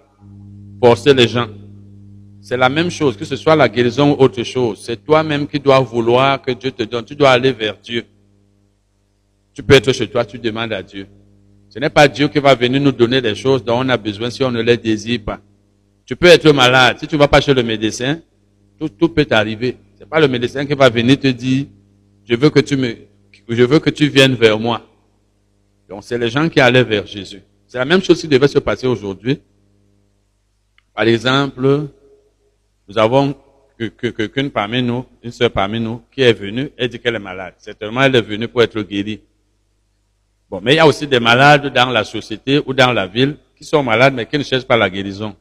forcer 0.80 1.12
les 1.14 1.26
gens. 1.26 1.48
C'est 2.40 2.56
la 2.56 2.68
même 2.68 2.90
chose, 2.90 3.16
que 3.16 3.24
ce 3.24 3.36
soit 3.36 3.56
la 3.56 3.68
guérison 3.68 4.12
ou 4.12 4.22
autre 4.22 4.42
chose. 4.44 4.80
C'est 4.84 5.04
toi-même 5.04 5.46
qui 5.46 5.58
dois 5.58 5.80
vouloir 5.80 6.40
que 6.40 6.52
Dieu 6.52 6.70
te 6.70 6.84
donne. 6.84 7.04
Tu 7.04 7.14
dois 7.16 7.30
aller 7.30 7.52
vers 7.52 7.76
Dieu. 7.78 8.04
Tu 9.54 9.62
peux 9.62 9.74
être 9.74 9.92
chez 9.92 10.08
toi, 10.08 10.24
tu 10.24 10.38
demandes 10.38 10.72
à 10.72 10.82
Dieu. 10.82 11.06
Ce 11.68 11.78
n'est 11.78 11.90
pas 11.90 12.08
Dieu 12.08 12.28
qui 12.28 12.38
va 12.38 12.54
venir 12.54 12.80
nous 12.80 12.92
donner 12.92 13.20
des 13.20 13.34
choses 13.34 13.64
dont 13.64 13.78
on 13.78 13.88
a 13.88 13.96
besoin 13.96 14.30
si 14.30 14.42
on 14.42 14.50
ne 14.50 14.60
les 14.60 14.76
désire 14.76 15.20
pas. 15.24 15.40
Tu 16.04 16.16
peux 16.16 16.26
être 16.26 16.50
malade. 16.52 16.98
Si 16.98 17.06
tu 17.06 17.14
ne 17.14 17.20
vas 17.20 17.28
pas 17.28 17.40
chez 17.40 17.54
le 17.54 17.62
médecin, 17.62 18.20
tout, 18.78 19.08
peut 19.08 19.24
t'arriver. 19.24 19.76
C'est 19.96 20.08
pas 20.08 20.18
le 20.18 20.26
médecin 20.26 20.66
qui 20.66 20.74
va 20.74 20.88
venir 20.88 21.18
te 21.20 21.28
dire, 21.28 21.66
je 22.28 22.34
veux 22.34 22.50
que 22.50 22.60
tu 22.60 22.76
me, 22.76 22.96
je 23.48 23.62
veux 23.62 23.78
que 23.78 23.90
tu 23.90 24.08
viennes 24.08 24.34
vers 24.34 24.58
moi. 24.58 24.84
Donc, 25.88 26.02
c'est 26.02 26.18
les 26.18 26.28
gens 26.28 26.48
qui 26.48 26.60
allaient 26.60 26.84
vers 26.84 27.06
Jésus. 27.06 27.42
C'est 27.66 27.78
la 27.78 27.84
même 27.84 28.02
chose 28.02 28.20
qui 28.20 28.26
devait 28.26 28.48
se 28.48 28.58
passer 28.58 28.86
aujourd'hui. 28.86 29.40
Par 30.94 31.06
exemple, 31.06 31.88
nous 32.88 32.98
avons 32.98 33.34
quelqu'une 34.16 34.50
parmi 34.50 34.82
nous, 34.82 35.04
une 35.22 35.30
sœur 35.30 35.50
parmi 35.50 35.78
nous, 35.78 36.02
qui 36.10 36.22
est 36.22 36.32
venue, 36.32 36.70
elle 36.76 36.88
dit 36.88 36.98
qu'elle 36.98 37.14
est 37.14 37.20
malade. 37.20 37.54
Certainement, 37.58 38.02
elle 38.02 38.16
est 38.16 38.22
venue 38.22 38.48
pour 38.48 38.62
être 38.62 38.80
guérie. 38.82 39.20
Bon, 40.50 40.60
mais 40.60 40.72
il 40.74 40.76
y 40.76 40.80
a 40.80 40.86
aussi 40.86 41.06
des 41.06 41.20
malades 41.20 41.72
dans 41.72 41.90
la 41.90 42.02
société 42.02 42.60
ou 42.66 42.74
dans 42.74 42.92
la 42.92 43.06
ville 43.06 43.36
qui 43.56 43.64
sont 43.64 43.82
malades, 43.84 44.14
mais 44.14 44.26
qui 44.26 44.36
ne 44.36 44.42
cherchent 44.42 44.64
pas 44.66 44.76
la 44.76 44.90
guérison. 44.90 45.36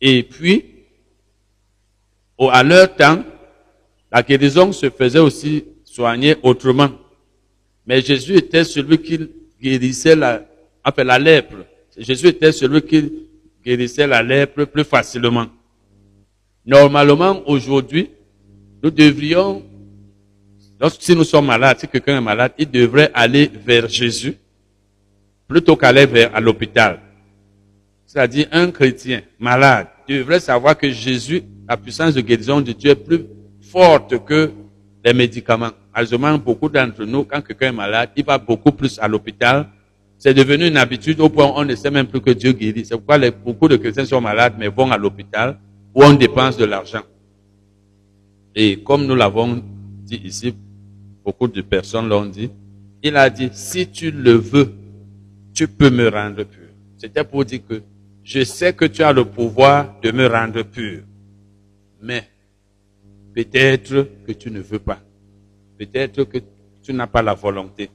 Et 0.00 0.22
puis, 0.22 0.64
au- 2.38 2.48
à 2.48 2.62
leur 2.62 2.94
temps, 2.96 3.22
la 4.10 4.22
guérison 4.22 4.72
se 4.72 4.88
faisait 4.88 5.18
aussi 5.18 5.64
soigner 5.84 6.36
autrement. 6.42 6.90
Mais 7.86 8.00
Jésus 8.00 8.36
était 8.36 8.64
celui 8.64 8.98
qui 8.98 9.20
guérissait 9.60 10.16
la, 10.16 10.42
enfin, 10.82 11.04
la 11.04 11.18
lèpre. 11.18 11.56
Jésus 11.96 12.28
était 12.28 12.52
celui 12.52 12.80
qui 12.82 13.12
guérissait 13.64 14.06
la 14.06 14.22
lèpre 14.22 14.64
plus 14.64 14.84
facilement. 14.84 15.46
Normalement, 16.64 17.42
aujourd'hui, 17.46 18.10
nous 18.82 18.90
devrions, 18.90 19.62
lorsque 20.84 21.00
si 21.00 21.16
nous 21.16 21.24
sommes 21.24 21.46
malades, 21.46 21.78
si 21.80 21.88
quelqu'un 21.88 22.18
est 22.18 22.20
malade, 22.20 22.52
il 22.58 22.70
devrait 22.70 23.10
aller 23.14 23.50
vers 23.64 23.88
Jésus 23.88 24.36
plutôt 25.48 25.76
qu'aller 25.76 26.04
vers 26.04 26.36
à 26.36 26.40
l'hôpital. 26.40 27.00
C'est-à-dire 28.04 28.48
un 28.52 28.70
chrétien 28.70 29.22
malade 29.38 29.86
devrait 30.06 30.40
savoir 30.40 30.76
que 30.76 30.90
Jésus, 30.90 31.42
la 31.66 31.78
puissance 31.78 32.12
de 32.12 32.20
guérison 32.20 32.60
de 32.60 32.72
Dieu 32.72 32.90
est 32.90 32.96
plus 32.96 33.24
forte 33.62 34.22
que 34.26 34.50
les 35.02 35.14
médicaments. 35.14 35.70
Malheureusement, 35.94 36.36
beaucoup 36.36 36.68
d'entre 36.68 37.06
nous, 37.06 37.24
quand 37.24 37.40
quelqu'un 37.40 37.68
est 37.68 37.72
malade, 37.72 38.10
il 38.14 38.22
va 38.22 38.36
beaucoup 38.36 38.72
plus 38.72 38.98
à 38.98 39.08
l'hôpital. 39.08 39.66
C'est 40.18 40.34
devenu 40.34 40.66
une 40.66 40.76
habitude 40.76 41.18
au 41.18 41.30
point 41.30 41.46
où 41.46 41.52
on 41.56 41.64
ne 41.64 41.74
sait 41.74 41.90
même 41.90 42.08
plus 42.08 42.20
que 42.20 42.32
Dieu 42.32 42.52
guérit. 42.52 42.84
C'est 42.84 42.98
pourquoi 42.98 43.18
beaucoup 43.30 43.68
de 43.68 43.76
chrétiens 43.76 44.04
sont 44.04 44.20
malades 44.20 44.56
mais 44.58 44.68
vont 44.68 44.92
à 44.92 44.98
l'hôpital 44.98 45.58
où 45.94 46.04
on 46.04 46.12
dépense 46.12 46.58
de 46.58 46.66
l'argent. 46.66 47.04
Et 48.54 48.82
comme 48.82 49.06
nous 49.06 49.14
l'avons 49.16 49.62
dit 50.04 50.20
ici, 50.22 50.54
beaucoup 51.24 51.48
de 51.48 51.62
personnes 51.62 52.08
l'ont 52.08 52.26
dit, 52.26 52.50
il 53.02 53.16
a 53.16 53.30
dit, 53.30 53.50
si 53.52 53.86
tu 53.88 54.10
le 54.10 54.32
veux, 54.32 54.72
tu 55.54 55.68
peux 55.68 55.90
me 55.90 56.08
rendre 56.08 56.44
pur. 56.44 56.68
C'était 56.96 57.24
pour 57.24 57.44
dire 57.44 57.60
que 57.68 57.82
je 58.22 58.44
sais 58.44 58.72
que 58.72 58.86
tu 58.86 59.02
as 59.02 59.12
le 59.12 59.24
pouvoir 59.24 59.96
de 60.02 60.10
me 60.10 60.26
rendre 60.26 60.62
pur. 60.62 61.02
Mais 62.02 62.24
peut-être 63.34 64.08
que 64.26 64.32
tu 64.32 64.50
ne 64.50 64.60
veux 64.60 64.78
pas. 64.78 65.00
Peut-être 65.78 66.24
que 66.24 66.38
tu 66.82 66.92
n'as 66.92 67.06
pas 67.06 67.22
la 67.22 67.34
volonté. 67.34 67.90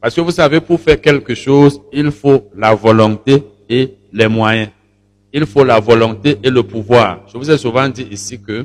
Parce 0.00 0.14
que 0.14 0.20
vous 0.20 0.30
savez, 0.30 0.60
pour 0.60 0.80
faire 0.80 1.00
quelque 1.00 1.34
chose, 1.34 1.80
il 1.92 2.10
faut 2.10 2.48
la 2.56 2.74
volonté 2.74 3.42
et 3.68 3.94
les 4.12 4.28
moyens. 4.28 4.70
Il 5.32 5.44
faut 5.46 5.64
la 5.64 5.80
volonté 5.80 6.38
et 6.42 6.50
le 6.50 6.62
pouvoir. 6.62 7.26
Je 7.32 7.36
vous 7.36 7.50
ai 7.50 7.58
souvent 7.58 7.88
dit 7.88 8.06
ici 8.10 8.40
que 8.40 8.64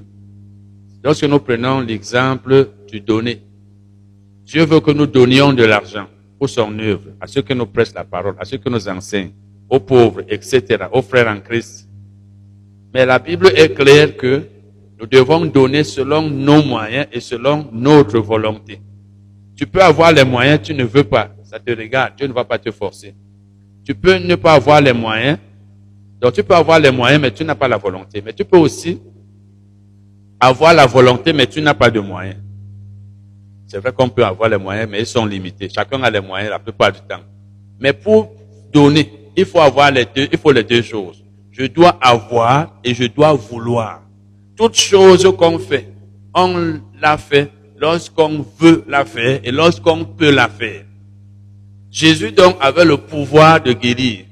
lorsque 1.03 1.23
nous 1.23 1.39
prenons 1.39 1.81
l'exemple 1.81 2.69
du 2.87 3.01
donner, 3.01 3.41
Dieu 4.45 4.65
veut 4.65 4.79
que 4.79 4.91
nous 4.91 5.07
donnions 5.07 5.53
de 5.53 5.63
l'argent 5.63 6.07
pour 6.37 6.49
son 6.49 6.77
œuvre, 6.79 7.11
à 7.21 7.27
ceux 7.27 7.41
qui 7.41 7.55
nous 7.55 7.65
prêchent 7.65 7.93
la 7.93 8.03
parole, 8.03 8.35
à 8.37 8.45
ceux 8.45 8.57
qui 8.57 8.69
nous 8.69 8.87
enseignent, 8.87 9.31
aux 9.69 9.79
pauvres, 9.79 10.21
etc., 10.27 10.85
aux 10.91 11.01
frères 11.01 11.27
en 11.27 11.39
Christ. 11.39 11.89
Mais 12.93 13.05
la 13.05 13.19
Bible 13.19 13.47
est 13.55 13.73
claire 13.73 14.15
que 14.17 14.43
nous 14.99 15.07
devons 15.07 15.45
donner 15.45 15.83
selon 15.83 16.29
nos 16.29 16.61
moyens 16.61 17.07
et 17.11 17.19
selon 17.19 17.67
notre 17.71 18.19
volonté. 18.19 18.79
Tu 19.55 19.65
peux 19.65 19.81
avoir 19.81 20.11
les 20.11 20.23
moyens, 20.23 20.61
tu 20.61 20.73
ne 20.73 20.83
veux 20.83 21.03
pas. 21.03 21.29
Ça 21.43 21.59
te 21.59 21.71
regarde, 21.71 22.13
Dieu 22.17 22.27
ne 22.27 22.33
va 22.33 22.43
pas 22.43 22.57
te 22.57 22.71
forcer. 22.71 23.15
Tu 23.85 23.95
peux 23.95 24.17
ne 24.17 24.35
pas 24.35 24.53
avoir 24.53 24.81
les 24.81 24.93
moyens. 24.93 25.37
Donc 26.19 26.33
tu 26.33 26.43
peux 26.43 26.55
avoir 26.55 26.79
les 26.79 26.91
moyens, 26.91 27.21
mais 27.21 27.31
tu 27.31 27.43
n'as 27.43 27.55
pas 27.55 27.67
la 27.67 27.77
volonté. 27.77 28.21
Mais 28.23 28.33
tu 28.33 28.45
peux 28.45 28.57
aussi 28.57 28.99
avoir 30.39 30.73
la 30.73 30.85
volonté, 30.85 31.33
mais 31.33 31.47
tu 31.47 31.61
n'as 31.61 31.73
pas 31.73 31.89
de 31.89 31.99
moyens. 31.99 32.37
C'est 33.73 33.79
vrai 33.79 33.91
qu'on 33.91 34.07
peut 34.07 34.23
avoir 34.23 34.49
les 34.49 34.57
moyens, 34.57 34.87
mais 34.87 34.99
ils 34.99 35.07
sont 35.07 35.25
limités. 35.25 35.67
Chacun 35.67 36.03
a 36.03 36.11
les 36.11 36.21
moyens 36.21 36.51
la 36.51 36.59
plupart 36.59 36.91
du 36.91 36.99
temps. 36.99 37.23
Mais 37.79 37.91
pour 37.91 38.31
donner, 38.71 39.11
il 39.35 39.45
faut 39.45 39.61
avoir 39.61 39.89
les 39.89 40.05
deux, 40.05 40.27
il 40.31 40.37
faut 40.37 40.51
les 40.51 40.63
deux 40.63 40.83
choses. 40.83 41.23
Je 41.49 41.65
dois 41.65 41.97
avoir 41.99 42.79
et 42.83 42.93
je 42.93 43.05
dois 43.05 43.33
vouloir. 43.33 44.03
Toute 44.55 44.75
chose 44.75 45.27
qu'on 45.39 45.57
fait, 45.57 45.87
on 46.35 46.81
la 47.01 47.17
fait 47.17 47.49
lorsqu'on 47.75 48.45
veut 48.59 48.83
la 48.87 49.05
faire 49.05 49.39
et 49.43 49.49
lorsqu'on 49.49 50.05
peut 50.05 50.29
la 50.29 50.49
faire. 50.49 50.85
Jésus 51.89 52.31
donc 52.31 52.57
avait 52.61 52.85
le 52.85 52.97
pouvoir 52.97 53.59
de 53.59 53.73
guérir. 53.73 54.25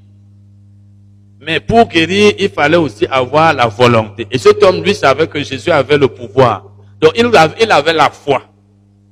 Mais 1.39 1.59
pour 1.59 1.87
guérir, 1.87 2.33
il 2.37 2.49
fallait 2.49 2.77
aussi 2.77 3.07
avoir 3.07 3.55
la 3.55 3.65
volonté. 3.65 4.27
Et 4.29 4.37
cet 4.37 4.61
homme, 4.61 4.83
lui, 4.83 4.93
savait 4.93 5.25
que 5.25 5.41
Jésus 5.41 5.71
avait 5.71 5.97
le 5.97 6.09
pouvoir. 6.09 6.65
Donc, 6.99 7.13
il 7.15 7.25
avait, 7.35 7.55
il 7.59 7.71
avait 7.71 7.93
la 7.93 8.11
foi. 8.11 8.43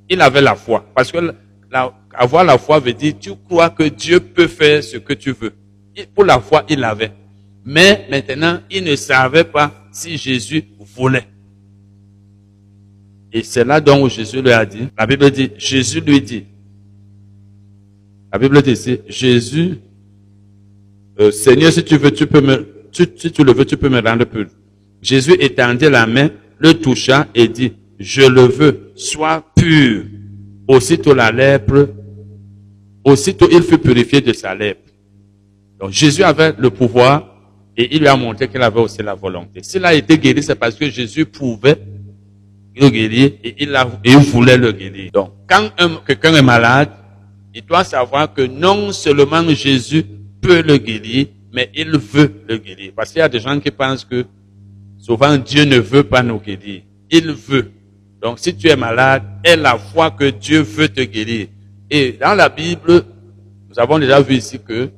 Il 0.09 0.21
avait 0.21 0.41
la 0.41 0.55
foi. 0.55 0.85
Parce 0.95 1.11
que 1.11 1.19
la- 1.71 1.93
avoir 2.13 2.43
la 2.43 2.57
foi 2.57 2.79
veut 2.79 2.93
dire, 2.93 3.13
tu 3.19 3.31
crois 3.47 3.69
que 3.69 3.83
Dieu 3.83 4.19
peut 4.19 4.47
faire 4.47 4.83
ce 4.83 4.97
que 4.97 5.13
tu 5.13 5.31
veux. 5.31 5.53
Pour 6.15 6.23
la 6.25 6.39
foi, 6.39 6.63
il 6.69 6.79
l'avait. 6.79 7.11
Mais 7.65 8.07
maintenant, 8.09 8.59
il 8.71 8.83
ne 8.83 8.95
savait 8.95 9.43
pas 9.43 9.71
si 9.91 10.17
Jésus 10.17 10.63
voulait. 10.95 11.27
Et 13.31 13.43
c'est 13.43 13.63
là 13.63 13.79
donc 13.79 14.05
où 14.05 14.09
Jésus 14.09 14.41
lui 14.41 14.51
a 14.51 14.65
dit, 14.65 14.87
la 14.97 15.05
Bible 15.05 15.29
dit, 15.29 15.51
Jésus 15.57 16.01
lui 16.01 16.19
dit, 16.21 16.45
la 18.31 18.39
Bible 18.39 18.61
dit 18.61 18.71
ici, 18.71 18.99
Jésus, 19.07 19.77
euh, 21.19 21.29
Seigneur, 21.31 21.71
si 21.71 21.83
tu 21.83 21.97
veux, 21.97 22.11
tu 22.11 22.25
peux 22.25 22.41
me, 22.41 22.67
si 22.91 23.31
tu 23.31 23.43
le 23.43 23.51
veux, 23.51 23.65
tu 23.65 23.77
peux 23.77 23.89
me 23.89 24.01
rendre 24.01 24.25
pur. 24.25 24.47
Jésus 25.01 25.33
étendit 25.39 25.89
la 25.89 26.07
main, 26.07 26.29
le 26.57 26.73
toucha 26.73 27.27
et 27.35 27.47
dit, 27.47 27.73
je 27.99 28.21
le 28.21 28.41
veux, 28.41 28.91
sois 28.95 29.43
pur. 29.55 30.03
Aussitôt 30.67 31.13
la 31.13 31.31
lèpre, 31.31 31.89
aussitôt 33.03 33.47
il 33.51 33.61
fut 33.63 33.77
purifié 33.79 34.21
de 34.21 34.33
sa 34.33 34.53
lèpre. 34.55 34.89
Donc 35.79 35.91
Jésus 35.91 36.23
avait 36.23 36.53
le 36.57 36.69
pouvoir 36.69 37.35
et 37.75 37.95
il 37.95 37.99
lui 38.01 38.07
a 38.07 38.15
montré 38.15 38.47
qu'il 38.47 38.61
avait 38.61 38.79
aussi 38.79 39.01
la 39.01 39.15
volonté. 39.15 39.61
S'il 39.63 39.83
a 39.85 39.93
été 39.93 40.17
guéri, 40.17 40.43
c'est 40.43 40.55
parce 40.55 40.75
que 40.75 40.89
Jésus 40.89 41.25
pouvait 41.25 41.77
le 42.75 42.89
guérir 42.89 43.31
et 43.43 43.55
il, 43.59 43.75
a, 43.75 43.87
et 44.03 44.15
voulait 44.15 44.57
le 44.57 44.71
guérir. 44.71 45.11
Donc, 45.11 45.31
quand 45.49 45.69
un- 45.79 45.99
quelqu'un 46.05 46.35
est 46.35 46.41
malade, 46.41 46.89
il 47.55 47.63
doit 47.65 47.83
savoir 47.83 48.33
que 48.33 48.41
non 48.43 48.91
seulement 48.91 49.47
Jésus 49.49 50.03
peut 50.41 50.61
le 50.61 50.77
guérir, 50.77 51.27
mais 51.51 51.69
il 51.73 51.97
veut 51.97 52.31
le 52.47 52.57
guérir. 52.57 52.91
Parce 52.95 53.11
qu'il 53.11 53.19
y 53.19 53.23
a 53.23 53.29
des 53.29 53.39
gens 53.39 53.59
qui 53.59 53.71
pensent 53.71 54.05
que 54.05 54.23
souvent 54.97 55.35
Dieu 55.37 55.63
ne 55.65 55.77
veut 55.79 56.03
pas 56.03 56.21
nous 56.21 56.39
guérir. 56.39 56.81
Il 57.09 57.31
veut. 57.31 57.71
Donc, 58.21 58.39
si 58.39 58.55
tu 58.55 58.67
es 58.67 58.75
malade, 58.75 59.23
aie 59.43 59.55
la 59.55 59.77
foi 59.77 60.11
que 60.11 60.29
Dieu 60.29 60.61
veut 60.61 60.89
te 60.89 61.01
guérir. 61.01 61.47
Et 61.89 62.13
dans 62.13 62.33
la 62.33 62.49
Bible, 62.49 63.03
nous 63.69 63.79
avons 63.79 63.97
déjà 63.97 64.19
vu 64.21 64.35
ici 64.35 64.59
que 64.59 64.89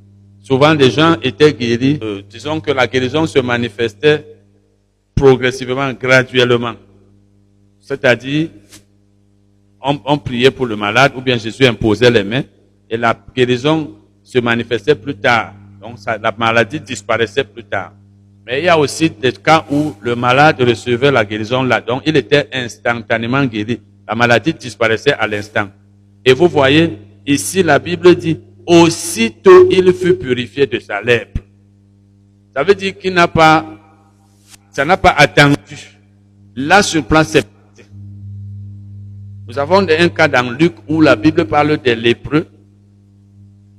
souvent 0.41 0.73
les 0.73 0.89
gens 0.89 1.15
étaient 1.21 1.53
guéris. 1.53 1.99
Euh, 2.01 2.21
disons 2.27 2.59
que 2.59 2.71
la 2.71 2.87
guérison 2.87 3.25
se 3.27 3.39
manifestait 3.39 4.25
progressivement, 5.15 5.93
graduellement. 5.93 6.73
C'est-à-dire, 7.79 8.49
on, 9.83 10.17
priait 10.17 10.51
pour 10.51 10.65
le 10.65 10.75
malade 10.75 11.13
ou 11.15 11.21
bien 11.21 11.37
Jésus 11.37 11.65
imposait 11.65 12.11
les 12.11 12.23
mains 12.23 12.43
et 12.89 12.97
la 12.97 13.17
guérison 13.35 13.95
se 14.23 14.39
manifestait 14.39 14.95
plus 14.95 15.15
tard. 15.15 15.53
Donc 15.79 15.97
la 16.05 16.31
maladie 16.37 16.79
disparaissait 16.79 17.43
plus 17.43 17.63
tard. 17.63 17.93
Mais 18.51 18.59
il 18.59 18.65
y 18.65 18.67
a 18.67 18.77
aussi 18.77 19.09
des 19.09 19.31
cas 19.31 19.65
où 19.71 19.95
le 20.01 20.13
malade 20.13 20.61
recevait 20.61 21.09
la 21.09 21.23
guérison 21.23 21.63
là, 21.63 21.79
donc 21.79 22.01
il 22.05 22.17
était 22.17 22.49
instantanément 22.51 23.45
guéri. 23.45 23.81
La 24.05 24.13
maladie 24.13 24.53
disparaissait 24.53 25.13
à 25.13 25.25
l'instant. 25.25 25.69
Et 26.25 26.33
vous 26.33 26.49
voyez, 26.49 26.97
ici 27.25 27.63
la 27.63 27.79
Bible 27.79 28.13
dit, 28.13 28.41
aussitôt 28.67 29.69
il 29.71 29.93
fut 29.93 30.15
purifié 30.15 30.67
de 30.67 30.79
sa 30.79 31.01
lèpre. 31.01 31.39
Ça 32.53 32.61
veut 32.63 32.75
dire 32.75 32.97
qu'il 32.97 33.13
n'a 33.13 33.29
pas, 33.29 33.65
ça 34.69 34.83
n'a 34.83 34.97
pas 34.97 35.11
attendu. 35.11 35.97
Là 36.53 36.83
sur 36.83 37.05
place, 37.05 37.29
c'est. 37.29 37.47
Nous 39.47 39.57
avons 39.57 39.87
un 39.87 40.09
cas 40.09 40.27
dans 40.27 40.51
Luc 40.51 40.73
où 40.89 40.99
la 40.99 41.15
Bible 41.15 41.45
parle 41.45 41.77
des 41.77 41.95
lépreux 41.95 42.47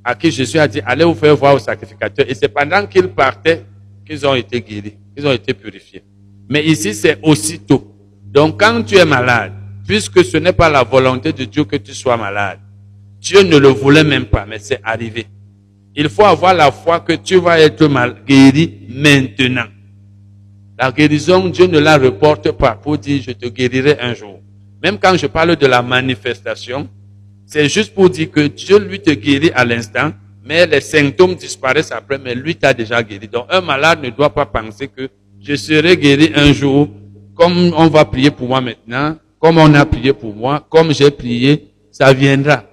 à 0.03 0.15
qui 0.15 0.31
Jésus 0.31 0.59
a 0.59 0.67
dit, 0.67 0.81
allez 0.87 1.05
vous 1.05 1.15
faire 1.15 1.37
voir 1.37 1.57
au 1.57 1.59
sacrificateur. 1.59 2.25
Et 2.27 2.33
c'est 2.35 2.49
pendant 2.49 2.87
qu'ils 2.87 3.09
partaient 3.09 3.67
qu'ils 4.13 4.27
ont 4.27 4.35
été 4.35 4.61
guéris, 4.61 4.95
qu'ils 5.17 5.27
ont 5.27 5.33
été 5.33 5.55
purifiés. 5.55 6.03
Mais 6.51 6.63
ici, 6.67 6.93
c'est 6.93 7.19
aussitôt. 7.23 7.97
Donc, 8.23 8.61
quand 8.61 8.83
tu 8.83 8.97
es 8.97 9.07
malade, 9.07 9.53
puisque 9.87 10.23
ce 10.23 10.37
n'est 10.37 10.53
pas 10.53 10.69
la 10.69 10.83
volonté 10.83 11.33
de 11.33 11.45
Dieu 11.45 11.65
que 11.65 11.77
tu 11.77 11.95
sois 11.95 12.19
malade, 12.19 12.59
Dieu 13.19 13.43
ne 13.43 13.57
le 13.57 13.69
voulait 13.69 14.05
même 14.05 14.27
pas, 14.27 14.45
mais 14.47 14.59
c'est 14.59 14.81
arrivé. 14.85 15.27
Il 15.97 16.11
faut 16.11 16.25
avoir 16.25 16.53
la 16.53 16.71
foi 16.71 17.01
que 17.01 17.15
tu 17.15 17.37
vas 17.37 17.59
être 17.59 17.87
guéri 18.27 18.81
maintenant. 18.91 19.69
La 20.79 20.93
guérison, 20.93 21.49
Dieu 21.49 21.67
ne 21.67 21.79
la 21.79 21.97
reporte 21.97 22.53
pas 22.53 22.73
pour 22.75 22.99
dire 22.99 23.23
je 23.23 23.33
te 23.33 23.49
guérirai 23.49 23.99
un 23.99 24.13
jour. 24.15 24.41
Même 24.83 24.99
quand 24.99 25.17
je 25.17 25.27
parle 25.27 25.57
de 25.57 25.67
la 25.67 25.81
manifestation, 25.81 26.87
c'est 27.47 27.69
juste 27.69 27.95
pour 27.95 28.11
dire 28.11 28.31
que 28.31 28.41
Dieu 28.47 28.79
lui 28.79 29.01
te 29.01 29.11
guérit 29.11 29.53
à 29.55 29.65
l'instant, 29.65 30.13
mais 30.45 30.67
les 30.67 30.81
symptômes 30.81 31.35
disparaissent 31.35 31.93
après, 31.93 32.19
mais 32.19 32.35
lui 32.35 32.57
t'a 32.57 32.75
déjà 32.75 33.03
guéri. 33.03 33.29
Donc 33.29 33.47
un 33.49 33.61
malade 33.61 34.03
ne 34.03 34.11
doit 34.11 34.31
pas 34.31 34.47
penser 34.47 34.89
que 34.89 35.09
je 35.41 35.55
serai 35.55 35.97
guéri 35.97 36.33
un 36.35 36.53
jour, 36.53 36.89
comme 37.35 37.73
on 37.77 37.89
va 37.89 38.05
prier 38.05 38.31
pour 38.31 38.49
moi 38.49 38.61
maintenant, 38.61 39.17
comme 39.39 39.59
on 39.59 39.75
a 39.75 39.85
prié 39.85 40.13
pour 40.13 40.35
moi, 40.35 40.65
comme 40.69 40.93
j'ai 40.93 41.11
prié, 41.11 41.73
ça 41.91 42.13
viendra. 42.13 42.65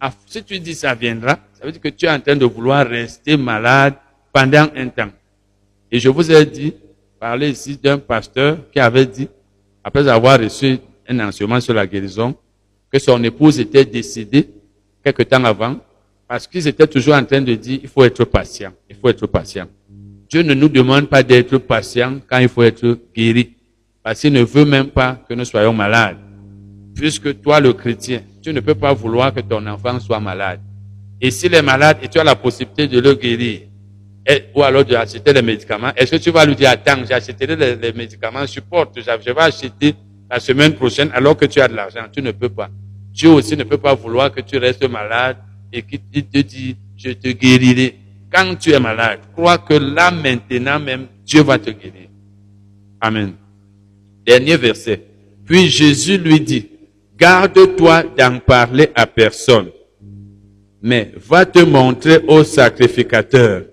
Ah, 0.00 0.12
si 0.26 0.42
tu 0.44 0.58
dis 0.60 0.74
ça 0.74 0.94
viendra, 0.94 1.38
ça 1.52 1.64
veut 1.64 1.72
dire 1.72 1.80
que 1.80 1.88
tu 1.88 2.06
es 2.06 2.10
en 2.10 2.20
train 2.20 2.36
de 2.36 2.44
vouloir 2.44 2.86
rester 2.86 3.36
malade 3.36 3.94
pendant 4.32 4.66
un 4.76 4.88
temps. 4.88 5.10
Et 5.90 5.98
je 5.98 6.08
vous 6.08 6.30
ai 6.30 6.44
dit, 6.46 6.74
parler 7.18 7.50
ici 7.50 7.76
d'un 7.76 7.98
pasteur 7.98 8.58
qui 8.72 8.78
avait 8.78 9.06
dit, 9.06 9.28
après 9.82 10.06
avoir 10.06 10.38
reçu 10.38 10.78
un 11.08 11.20
enseignement 11.20 11.60
sur 11.60 11.74
la 11.74 11.86
guérison, 11.86 12.34
que 12.92 12.98
son 12.98 13.22
épouse 13.24 13.58
était 13.58 13.84
décédée 13.84 14.48
quelque 15.02 15.22
temps 15.22 15.42
avant, 15.44 15.76
parce 16.28 16.46
qu'ils 16.46 16.68
étaient 16.68 16.86
toujours 16.86 17.14
en 17.14 17.24
train 17.24 17.40
de 17.40 17.54
dire, 17.54 17.80
il 17.82 17.88
faut 17.88 18.04
être 18.04 18.24
patient, 18.26 18.72
il 18.88 18.94
faut 18.94 19.08
être 19.08 19.26
patient. 19.26 19.66
Dieu 20.28 20.42
ne 20.42 20.52
nous 20.52 20.68
demande 20.68 21.08
pas 21.08 21.22
d'être 21.22 21.56
patient 21.56 22.18
quand 22.28 22.38
il 22.38 22.50
faut 22.50 22.62
être 22.62 22.98
guéri, 23.16 23.54
parce 24.02 24.20
qu'il 24.20 24.34
ne 24.34 24.42
veut 24.42 24.66
même 24.66 24.88
pas 24.88 25.18
que 25.26 25.32
nous 25.32 25.46
soyons 25.46 25.72
malades. 25.72 26.18
Puisque 26.94 27.40
toi, 27.40 27.60
le 27.60 27.72
chrétien, 27.72 28.20
tu 28.42 28.52
ne 28.52 28.60
peux 28.60 28.74
pas 28.74 28.92
vouloir 28.92 29.32
que 29.32 29.40
ton 29.40 29.66
enfant 29.66 29.98
soit 30.00 30.20
malade. 30.20 30.60
Et 31.18 31.30
s'il 31.30 31.54
est 31.54 31.62
malade 31.62 31.98
et 32.02 32.08
tu 32.08 32.18
as 32.18 32.24
la 32.24 32.36
possibilité 32.36 32.86
de 32.86 33.00
le 33.00 33.14
guérir, 33.14 33.62
ou 34.54 34.62
alors 34.62 34.84
de 34.84 34.94
acheter 34.94 35.32
les 35.32 35.40
médicaments, 35.40 35.92
est-ce 35.96 36.10
que 36.10 36.16
tu 36.16 36.30
vas 36.30 36.44
lui 36.44 36.54
dire, 36.54 36.68
attends, 36.68 37.02
j'ai 37.08 37.14
acheté 37.14 37.46
les, 37.46 37.74
les 37.74 37.92
médicaments, 37.94 38.46
supporte, 38.46 39.00
je 39.00 39.32
vais 39.32 39.40
acheter 39.40 39.94
la 40.30 40.38
semaine 40.38 40.74
prochaine 40.74 41.10
alors 41.14 41.38
que 41.38 41.46
tu 41.46 41.58
as 41.58 41.68
de 41.68 41.74
l'argent. 41.74 42.04
Tu 42.12 42.20
ne 42.20 42.32
peux 42.32 42.50
pas. 42.50 42.68
Dieu 43.10 43.30
aussi 43.30 43.56
ne 43.56 43.64
peut 43.64 43.78
pas 43.78 43.94
vouloir 43.94 44.30
que 44.30 44.42
tu 44.42 44.58
restes 44.58 44.86
malade 44.86 45.38
et 45.72 45.82
qu'il 45.82 46.00
te 46.00 46.38
dit, 46.38 46.76
je 46.96 47.10
te 47.10 47.28
guérirai. 47.28 47.96
Quand 48.32 48.56
tu 48.56 48.72
es 48.72 48.80
malade, 48.80 49.20
crois 49.32 49.58
que 49.58 49.74
là 49.74 50.10
maintenant 50.10 50.78
même, 50.78 51.06
Dieu 51.24 51.42
va 51.42 51.58
te 51.58 51.70
guérir. 51.70 52.08
Amen. 53.00 53.34
Dernier 54.26 54.56
verset. 54.56 55.02
Puis 55.44 55.68
Jésus 55.68 56.18
lui 56.18 56.40
dit, 56.40 56.68
garde-toi 57.16 58.04
d'en 58.16 58.38
parler 58.38 58.90
à 58.94 59.06
personne, 59.06 59.68
mais 60.82 61.12
va 61.16 61.46
te 61.46 61.60
montrer 61.60 62.18
au 62.28 62.44
sacrificateur. 62.44 63.64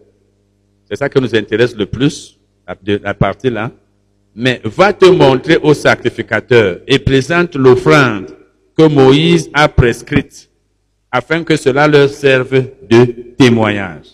C'est 0.88 0.96
ça 0.96 1.10
qui 1.10 1.20
nous 1.20 1.36
intéresse 1.36 1.76
le 1.76 1.86
plus, 1.86 2.40
la 2.86 3.14
partie 3.14 3.50
là. 3.50 3.72
Mais 4.34 4.62
va 4.64 4.94
te 4.94 5.06
montrer 5.06 5.58
au 5.58 5.74
sacrificateur 5.74 6.80
et 6.88 7.00
présente 7.00 7.56
l'offrande 7.56 8.36
que 8.78 8.84
Moïse 8.84 9.50
a 9.54 9.70
prescrite, 9.70 10.50
afin 11.16 11.46
que 11.46 11.56
cela 11.56 11.88
leur 11.88 12.10
serve 12.10 12.66
de 12.90 13.06
témoignage. 13.38 14.08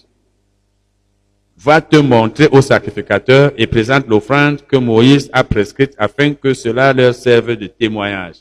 Va 1.58 1.82
te 1.82 1.98
montrer 1.98 2.48
au 2.52 2.62
sacrificateur 2.62 3.52
et 3.58 3.66
présente 3.66 4.08
l'offrande 4.08 4.62
que 4.68 4.78
Moïse 4.78 5.28
a 5.34 5.44
prescrite, 5.44 5.96
afin 5.98 6.36
que 6.36 6.54
cela 6.54 6.94
leur 6.94 7.16
serve 7.16 7.56
de 7.56 7.66
témoignage. 7.66 8.36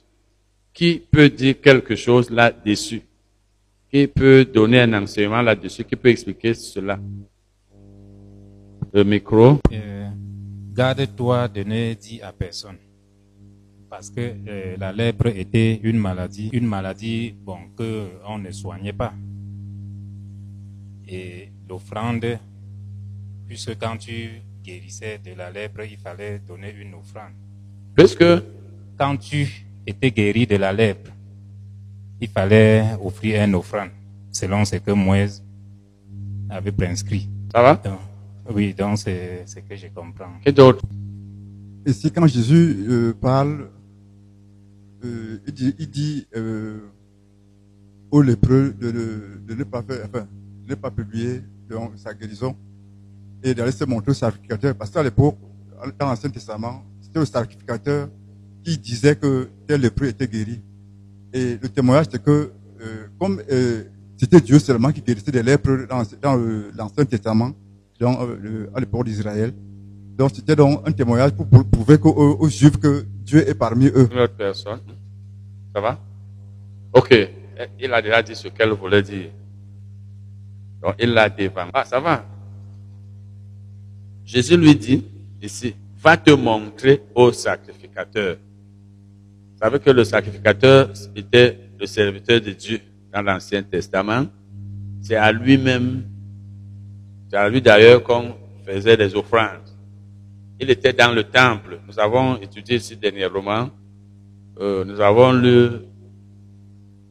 Qui 0.74 1.02
peut 1.10 1.30
dire 1.30 1.58
quelque 1.60 1.96
chose 1.96 2.28
là-dessus? 2.30 3.02
Qui 3.90 4.06
peut 4.06 4.44
donner 4.44 4.80
un 4.80 4.92
enseignement 4.92 5.40
là-dessus? 5.40 5.84
Qui 5.84 5.96
peut 5.96 6.10
expliquer 6.10 6.52
cela? 6.52 6.98
Le 8.92 9.04
micro. 9.04 9.58
Euh, 9.72 10.08
Garde-toi 10.74 11.48
de 11.48 11.62
ne 11.62 11.94
dire 11.94 12.26
à 12.26 12.32
personne. 12.32 12.76
Parce 13.90 14.08
que 14.08 14.20
euh, 14.20 14.76
la 14.78 14.92
lèpre 14.92 15.26
était 15.26 15.80
une 15.82 15.98
maladie, 15.98 16.48
une 16.52 16.66
maladie 16.66 17.34
bon, 17.44 17.58
que 17.76 18.08
on 18.24 18.38
ne 18.38 18.52
soignait 18.52 18.92
pas. 18.92 19.12
Et 21.08 21.50
l'offrande, 21.68 22.38
puisque 23.48 23.76
quand 23.78 23.96
tu 23.96 24.40
guérissais 24.62 25.18
de 25.24 25.32
la 25.36 25.50
lèpre, 25.50 25.80
il 25.82 25.96
fallait 25.96 26.38
donner 26.38 26.72
une 26.80 26.94
offrande. 26.94 27.32
Puisque 27.96 28.24
quand 28.96 29.16
tu 29.16 29.66
étais 29.84 30.12
guéri 30.12 30.46
de 30.46 30.54
la 30.56 30.72
lèpre, 30.72 31.10
il 32.20 32.28
fallait 32.28 32.84
offrir 33.02 33.42
une 33.42 33.56
offrande, 33.56 33.90
selon 34.30 34.64
ce 34.64 34.76
que 34.76 34.92
Moïse 34.92 35.42
avait 36.48 36.70
prescrit. 36.70 37.28
Ça 37.52 37.60
va? 37.60 37.74
Donc, 37.74 37.98
Oui, 38.54 38.72
donc 38.72 38.98
c'est 38.98 39.42
ce 39.46 39.58
que 39.60 39.74
je 39.74 39.88
comprends. 39.88 40.34
Et 40.46 40.52
d'autres? 40.52 40.84
Ici, 41.86 42.12
quand 42.12 42.26
Jésus 42.26 42.86
euh, 42.88 43.14
parle, 43.20 43.68
euh, 45.04 45.38
il 45.46 45.52
dit, 45.54 45.74
il 45.78 46.26
euh, 46.36 46.78
aux 48.10 48.22
lépreux 48.22 48.74
de, 48.78 48.92
ne- 49.54 49.64
pas 50.74 50.90
publier 50.90 51.42
sa 51.96 52.12
guérison 52.14 52.56
et 53.42 53.54
d'aller 53.54 53.72
se 53.72 53.84
montrer 53.84 54.10
au 54.10 54.14
sacrificateur. 54.14 54.74
Parce 54.74 54.90
qu'à 54.90 55.02
l'époque, 55.02 55.36
dans 55.98 56.06
l'Ancien 56.06 56.30
Testament, 56.30 56.84
c'était 57.00 57.20
le 57.20 57.24
sacrificateur 57.24 58.08
qui 58.62 58.76
disait 58.76 59.16
que 59.16 59.48
tel 59.66 59.80
lépreux 59.80 60.08
était 60.08 60.28
guéri. 60.28 60.60
Et 61.32 61.56
le 61.60 61.68
témoignage, 61.68 62.06
c'était 62.06 62.18
que, 62.18 62.52
euh, 62.80 63.06
comme 63.18 63.40
c'était 64.16 64.40
Dieu 64.40 64.58
seulement 64.58 64.92
qui 64.92 65.00
guérissait 65.00 65.30
des 65.30 65.42
lèpres 65.42 65.86
dans, 65.88 66.36
l'Ancien 66.76 67.04
Testament, 67.04 67.52
à 68.00 68.80
l'époque 68.80 69.06
d'Israël, 69.06 69.52
donc 70.18 70.32
c'était 70.34 70.56
donc 70.56 70.82
un 70.86 70.92
témoignage 70.92 71.32
pour, 71.32 71.46
prouver 71.48 71.98
aux 72.02 72.48
Juifs 72.48 72.76
que 72.76 73.06
Dieu 73.30 73.48
est 73.48 73.54
parmi 73.54 73.86
eux. 73.86 74.08
Une 74.10 74.18
autre 74.18 74.34
personne. 74.34 74.80
Ça 75.72 75.80
va? 75.80 76.00
Ok. 76.92 77.14
Il 77.78 77.94
a 77.94 78.02
déjà 78.02 78.20
dit 78.22 78.34
ce 78.34 78.48
qu'elle 78.48 78.70
voulait 78.70 79.02
dire. 79.02 79.30
Donc, 80.82 80.96
il 80.98 81.10
l'a 81.12 81.28
devant. 81.28 81.68
Ah, 81.72 81.84
ça 81.84 82.00
va. 82.00 82.24
Jésus 84.24 84.56
lui 84.56 84.74
dit, 84.74 85.04
ici, 85.40 85.76
va 86.02 86.16
te 86.16 86.32
montrer 86.32 87.02
au 87.14 87.30
sacrificateur. 87.30 88.36
Vous 89.52 89.58
savez 89.62 89.78
que 89.78 89.90
le 89.90 90.02
sacrificateur 90.02 90.90
était 91.14 91.56
le 91.78 91.86
serviteur 91.86 92.40
de 92.40 92.50
Dieu 92.50 92.80
dans 93.12 93.22
l'Ancien 93.22 93.62
Testament. 93.62 94.26
C'est 95.02 95.14
à 95.14 95.30
lui-même, 95.30 96.02
c'est 97.30 97.36
à 97.36 97.48
lui 97.48 97.62
d'ailleurs 97.62 98.02
qu'on 98.02 98.34
faisait 98.66 98.96
des 98.96 99.14
offrandes. 99.14 99.69
Il 100.60 100.68
était 100.70 100.92
dans 100.92 101.12
le 101.12 101.24
temple. 101.24 101.80
Nous 101.88 101.98
avons 101.98 102.36
étudié 102.36 102.76
ici 102.76 102.94
dernièrement. 102.94 103.70
Euh, 104.58 104.84
nous 104.84 105.00
avons 105.00 105.32
lu 105.32 105.70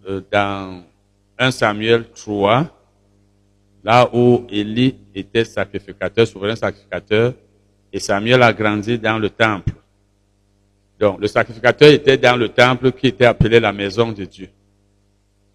euh, 0.07 0.21
dans 0.31 0.83
1 1.39 1.49
Samuel 1.49 2.05
3, 2.11 2.67
là 3.83 4.07
où 4.13 4.45
Élie 4.49 4.95
était 5.15 5.45
sacrificateur, 5.45 6.27
souverain 6.27 6.55
sacrificateur, 6.55 7.33
et 7.91 7.99
Samuel 7.99 8.43
a 8.43 8.53
grandi 8.53 8.99
dans 8.99 9.17
le 9.17 9.31
temple. 9.31 9.73
Donc, 10.99 11.19
le 11.19 11.27
sacrificateur 11.27 11.89
était 11.89 12.17
dans 12.17 12.35
le 12.35 12.49
temple 12.49 12.91
qui 12.91 13.07
était 13.07 13.25
appelé 13.25 13.59
la 13.59 13.73
maison 13.73 14.11
de 14.11 14.25
Dieu. 14.25 14.49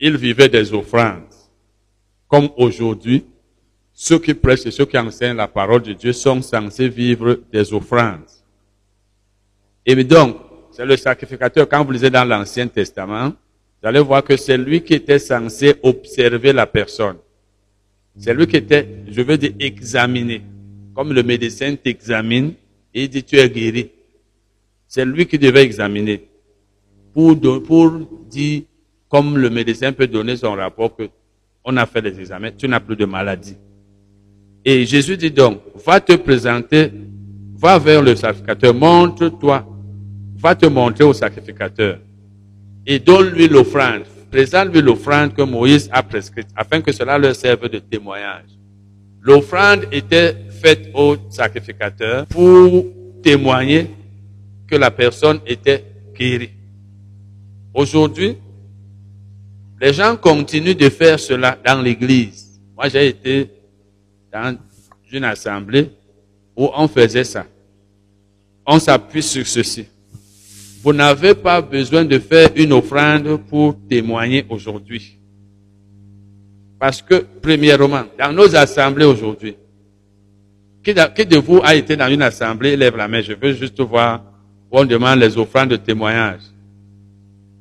Il 0.00 0.16
vivait 0.16 0.48
des 0.48 0.72
offrandes. 0.72 1.22
Comme 2.26 2.48
aujourd'hui, 2.56 3.24
ceux 3.94 4.18
qui 4.18 4.34
prêchent 4.34 4.66
et 4.66 4.72
ceux 4.72 4.84
qui 4.84 4.98
enseignent 4.98 5.36
la 5.36 5.46
parole 5.46 5.80
de 5.82 5.92
Dieu 5.92 6.12
sont 6.12 6.42
censés 6.42 6.88
vivre 6.88 7.38
des 7.52 7.72
offrandes. 7.72 8.26
Et 9.86 9.94
donc, 10.02 10.36
c'est 10.72 10.84
le 10.84 10.96
sacrificateur, 10.96 11.68
quand 11.68 11.84
vous 11.84 11.92
lisez 11.92 12.10
dans 12.10 12.24
l'Ancien 12.24 12.66
Testament, 12.66 13.28
vous 13.80 13.88
allez 13.88 14.00
voir 14.00 14.24
que 14.24 14.36
c'est 14.36 14.58
lui 14.58 14.82
qui 14.82 14.94
était 14.94 15.20
censé 15.20 15.76
observer 15.82 16.52
la 16.52 16.66
personne. 16.66 17.18
C'est 18.18 18.34
lui 18.34 18.46
qui 18.48 18.56
était, 18.56 18.88
je 19.08 19.22
veux 19.22 19.38
dire, 19.38 19.52
examiné. 19.60 20.42
Comme 20.94 21.12
le 21.12 21.22
médecin 21.22 21.76
t'examine 21.76 22.54
et 22.92 23.04
il 23.04 23.08
dit 23.08 23.22
tu 23.22 23.36
es 23.36 23.48
guéri. 23.48 23.90
C'est 24.88 25.04
lui 25.04 25.26
qui 25.26 25.38
devait 25.38 25.62
examiner. 25.62 26.28
Pour, 27.12 27.38
pour 27.62 27.92
dire, 28.28 28.62
comme 29.08 29.38
le 29.38 29.50
médecin 29.50 29.92
peut 29.92 30.06
donner 30.06 30.36
son 30.36 30.52
rapport 30.54 30.96
que 30.96 31.08
on 31.64 31.76
a 31.76 31.86
fait 31.86 32.02
des 32.02 32.18
examens, 32.20 32.50
tu 32.50 32.68
n'as 32.68 32.80
plus 32.80 32.96
de 32.96 33.04
maladie. 33.04 33.56
Et 34.64 34.86
Jésus 34.86 35.16
dit 35.16 35.30
donc, 35.30 35.60
va 35.84 36.00
te 36.00 36.14
présenter, 36.14 36.90
va 37.56 37.78
vers 37.78 38.02
le 38.02 38.16
sacrificateur, 38.16 38.74
montre-toi, 38.74 39.66
va 40.36 40.54
te 40.54 40.66
montrer 40.66 41.04
au 41.04 41.12
sacrificateur 41.12 41.98
et 42.86 42.98
donne-lui 42.98 43.48
l'offrande. 43.48 44.02
Présente-lui 44.30 44.82
l'offrande 44.82 45.34
que 45.34 45.42
Moïse 45.42 45.88
a 45.92 46.02
prescrite, 46.02 46.48
afin 46.56 46.80
que 46.80 46.92
cela 46.92 47.18
leur 47.18 47.34
serve 47.36 47.68
de 47.68 47.78
témoignage. 47.78 48.46
L'offrande 49.22 49.86
était 49.92 50.34
faite 50.50 50.90
au 50.94 51.16
sacrificateur 51.30 52.26
pour 52.26 52.84
témoigner 53.22 53.90
que 54.66 54.76
la 54.76 54.90
personne 54.90 55.40
était 55.46 55.84
guérie. 56.18 56.50
Aujourd'hui, 57.72 58.36
les 59.80 59.92
gens 59.92 60.16
continuent 60.16 60.76
de 60.76 60.88
faire 60.88 61.18
cela 61.18 61.58
dans 61.64 61.80
l'église. 61.80 62.60
Moi, 62.76 62.88
j'ai 62.88 63.08
été 63.08 63.50
dans 64.34 64.56
une 65.12 65.24
assemblée 65.24 65.90
où 66.56 66.68
on 66.74 66.88
faisait 66.88 67.22
ça. 67.24 67.46
On 68.66 68.80
s'appuie 68.80 69.22
sur 69.22 69.46
ceci. 69.46 69.86
Vous 70.82 70.92
n'avez 70.92 71.34
pas 71.34 71.62
besoin 71.62 72.04
de 72.04 72.18
faire 72.18 72.50
une 72.56 72.72
offrande 72.72 73.36
pour 73.48 73.76
témoigner 73.88 74.44
aujourd'hui. 74.48 75.18
Parce 76.78 77.00
que, 77.00 77.24
premièrement, 77.40 78.04
dans 78.18 78.32
nos 78.32 78.54
assemblées 78.56 79.04
aujourd'hui, 79.04 79.56
Qui 80.82 80.92
de, 80.92 81.38
vous 81.38 81.60
a 81.62 81.74
été 81.74 81.96
dans 81.96 82.08
une 82.08 82.20
assemblée 82.20 82.76
Lève 82.76 82.96
la 82.96 83.08
main. 83.08 83.22
Je 83.22 83.32
veux 83.32 83.54
juste 83.54 83.80
voir 83.80 84.22
où 84.70 84.78
on 84.78 84.84
demande 84.84 85.18
les 85.20 85.38
offrandes 85.38 85.70
de 85.70 85.76
témoignage. 85.76 86.42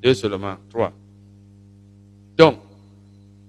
Deux 0.02 0.14
seulement. 0.14 0.58
Trois. 0.70 0.92
Donc, 2.36 2.58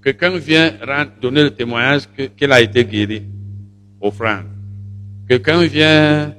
quelqu'un 0.04 0.36
vient 0.36 0.72
donner 1.20 1.42
le 1.44 1.50
témoignage 1.50 2.02
que- 2.16 2.24
qu'il 2.24 2.52
a 2.52 2.60
été 2.60 2.84
guéri. 2.84 3.22
Offrande. 4.00 4.44
Quelqu'un 5.28 5.62
vient 5.64 6.34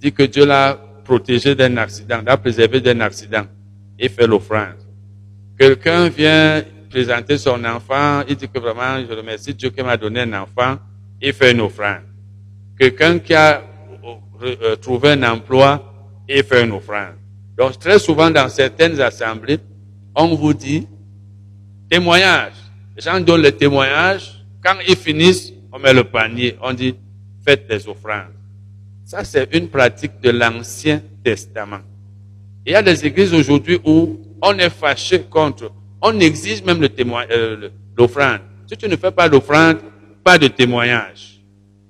dire 0.00 0.14
que 0.14 0.22
Dieu 0.22 0.46
l'a 0.46 0.78
protégé 1.04 1.54
d'un 1.54 1.76
accident, 1.76 2.22
l'a 2.24 2.36
préservé 2.38 2.80
d'un 2.80 3.00
accident 3.00 3.44
et 3.98 4.08
fait 4.08 4.26
l'offrande. 4.26 4.76
Quelqu'un 5.58 6.08
vient 6.08 6.62
présenter 6.88 7.36
son 7.36 7.62
enfant, 7.64 8.22
il 8.26 8.36
dit 8.36 8.48
que 8.48 8.58
vraiment, 8.58 8.98
je 9.06 9.14
remercie 9.14 9.54
Dieu 9.54 9.68
qui 9.70 9.82
m'a 9.82 9.96
donné 9.98 10.20
un 10.20 10.32
enfant 10.42 10.78
et 11.20 11.32
fait 11.32 11.52
une 11.52 11.60
offrande. 11.60 12.04
Quelqu'un 12.78 13.18
qui 13.18 13.34
a 13.34 13.62
euh, 14.42 14.56
euh, 14.62 14.76
trouvé 14.76 15.10
un 15.10 15.22
emploi 15.24 15.92
et 16.26 16.42
fait 16.42 16.64
une 16.64 16.72
offrande. 16.72 17.16
Donc, 17.58 17.78
très 17.78 17.98
souvent, 17.98 18.30
dans 18.30 18.48
certaines 18.48 18.98
assemblées, 19.02 19.58
on 20.16 20.34
vous 20.34 20.54
dit, 20.54 20.86
témoignage. 21.90 22.54
Les 23.00 23.10
gens 23.10 23.18
donnent 23.18 23.40
le 23.40 23.52
témoignage. 23.52 24.44
Quand 24.62 24.74
ils 24.86 24.94
finissent, 24.94 25.54
on 25.72 25.78
met 25.78 25.94
le 25.94 26.04
panier. 26.04 26.58
On 26.60 26.74
dit, 26.74 26.94
faites 27.42 27.66
des 27.66 27.88
offrandes. 27.88 28.34
Ça, 29.06 29.24
c'est 29.24 29.48
une 29.56 29.68
pratique 29.68 30.20
de 30.22 30.28
l'Ancien 30.28 31.00
Testament. 31.24 31.80
Il 32.66 32.72
y 32.72 32.74
a 32.74 32.82
des 32.82 33.06
églises 33.06 33.32
aujourd'hui 33.32 33.80
où 33.86 34.20
on 34.42 34.58
est 34.58 34.68
fâché 34.68 35.22
contre, 35.22 35.72
on 36.02 36.20
exige 36.20 36.62
même 36.62 36.86
euh, 37.30 37.70
l'offrande. 37.96 38.40
Si 38.66 38.76
tu 38.76 38.86
ne 38.86 38.96
fais 38.96 39.10
pas 39.10 39.30
d'offrande, 39.30 39.78
pas 40.22 40.36
de 40.36 40.48
témoignage. 40.48 41.40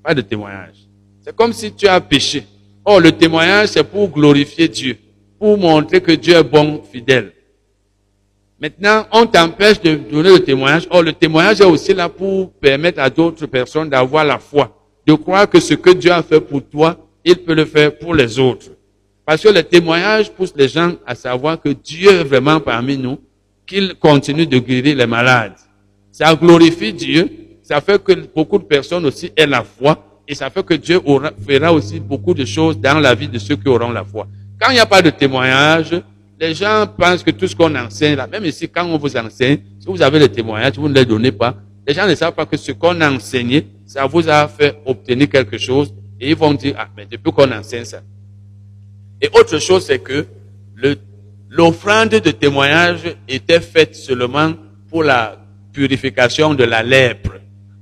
Pas 0.04 0.14
de 0.14 0.20
témoignage. 0.20 0.76
C'est 1.22 1.34
comme 1.34 1.52
si 1.52 1.72
tu 1.72 1.88
as 1.88 2.00
péché. 2.00 2.44
Oh, 2.84 3.00
le 3.00 3.10
témoignage, 3.10 3.70
c'est 3.70 3.82
pour 3.82 4.08
glorifier 4.10 4.68
Dieu, 4.68 4.96
pour 5.40 5.58
montrer 5.58 6.00
que 6.00 6.12
Dieu 6.12 6.36
est 6.36 6.44
bon, 6.44 6.80
fidèle. 6.84 7.32
Maintenant, 8.60 9.06
on 9.10 9.24
t'empêche 9.24 9.80
de 9.80 9.94
donner 9.94 10.30
le 10.30 10.40
témoignage. 10.40 10.86
Or, 10.90 11.02
le 11.02 11.14
témoignage 11.14 11.62
est 11.62 11.64
aussi 11.64 11.94
là 11.94 12.10
pour 12.10 12.52
permettre 12.52 13.00
à 13.00 13.08
d'autres 13.08 13.46
personnes 13.46 13.88
d'avoir 13.88 14.22
la 14.22 14.38
foi, 14.38 14.76
de 15.06 15.14
croire 15.14 15.48
que 15.48 15.58
ce 15.58 15.72
que 15.72 15.90
Dieu 15.90 16.12
a 16.12 16.22
fait 16.22 16.40
pour 16.42 16.62
toi, 16.62 16.98
il 17.24 17.36
peut 17.36 17.54
le 17.54 17.64
faire 17.64 17.96
pour 17.96 18.14
les 18.14 18.38
autres. 18.38 18.66
Parce 19.24 19.42
que 19.42 19.48
le 19.48 19.62
témoignage 19.62 20.30
pousse 20.30 20.52
les 20.54 20.68
gens 20.68 20.92
à 21.06 21.14
savoir 21.14 21.58
que 21.58 21.70
Dieu 21.70 22.10
est 22.10 22.24
vraiment 22.24 22.60
parmi 22.60 22.98
nous, 22.98 23.18
qu'il 23.66 23.94
continue 23.94 24.46
de 24.46 24.58
guérir 24.58 24.94
les 24.94 25.06
malades. 25.06 25.54
Ça 26.12 26.34
glorifie 26.34 26.92
Dieu, 26.92 27.30
ça 27.62 27.80
fait 27.80 28.02
que 28.02 28.12
beaucoup 28.34 28.58
de 28.58 28.64
personnes 28.64 29.06
aussi 29.06 29.32
aient 29.36 29.46
la 29.46 29.62
foi, 29.62 30.04
et 30.28 30.34
ça 30.34 30.50
fait 30.50 30.64
que 30.64 30.74
Dieu 30.74 31.00
fera 31.48 31.72
aussi 31.72 31.98
beaucoup 31.98 32.34
de 32.34 32.44
choses 32.44 32.78
dans 32.78 32.98
la 32.98 33.14
vie 33.14 33.28
de 33.28 33.38
ceux 33.38 33.56
qui 33.56 33.68
auront 33.68 33.90
la 33.90 34.04
foi. 34.04 34.26
Quand 34.60 34.68
il 34.70 34.74
n'y 34.74 34.80
a 34.80 34.86
pas 34.86 35.00
de 35.00 35.10
témoignage, 35.10 36.02
les 36.40 36.54
gens 36.54 36.86
pensent 36.86 37.22
que 37.22 37.30
tout 37.30 37.46
ce 37.46 37.54
qu'on 37.54 37.74
enseigne 37.76 38.16
là, 38.16 38.26
même 38.26 38.46
ici, 38.46 38.66
quand 38.66 38.86
on 38.86 38.96
vous 38.96 39.14
enseigne, 39.14 39.58
si 39.78 39.86
vous 39.86 40.00
avez 40.00 40.18
le 40.18 40.28
témoignage, 40.28 40.78
vous 40.78 40.88
ne 40.88 40.94
les 40.94 41.04
donnez 41.04 41.32
pas, 41.32 41.54
les 41.86 41.92
gens 41.92 42.06
ne 42.06 42.14
savent 42.14 42.32
pas 42.32 42.46
que 42.46 42.56
ce 42.56 42.72
qu'on 42.72 42.98
a 43.02 43.10
enseigné, 43.10 43.66
ça 43.84 44.06
vous 44.06 44.26
a 44.26 44.48
fait 44.48 44.80
obtenir 44.86 45.28
quelque 45.28 45.58
chose, 45.58 45.92
et 46.18 46.30
ils 46.30 46.36
vont 46.36 46.54
dire, 46.54 46.76
ah, 46.78 46.88
mais 46.96 47.04
depuis 47.04 47.30
qu'on 47.30 47.52
enseigne 47.52 47.84
ça. 47.84 48.00
Et 49.20 49.28
autre 49.34 49.58
chose, 49.58 49.84
c'est 49.84 49.98
que 49.98 50.26
l'offrande 51.50 52.08
de 52.08 52.30
témoignage 52.30 53.16
était 53.28 53.60
faite 53.60 53.94
seulement 53.94 54.54
pour 54.88 55.04
la 55.04 55.38
purification 55.72 56.54
de 56.54 56.64
la 56.64 56.82
lèpre. 56.82 57.34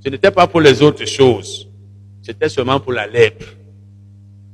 Ce 0.03 0.09
n'était 0.09 0.31
pas 0.31 0.47
pour 0.47 0.59
les 0.59 0.81
autres 0.81 1.05
choses. 1.05 1.69
C'était 2.21 2.49
seulement 2.49 2.79
pour 2.81 2.91
la 2.91 3.07
lèpre. 3.07 3.45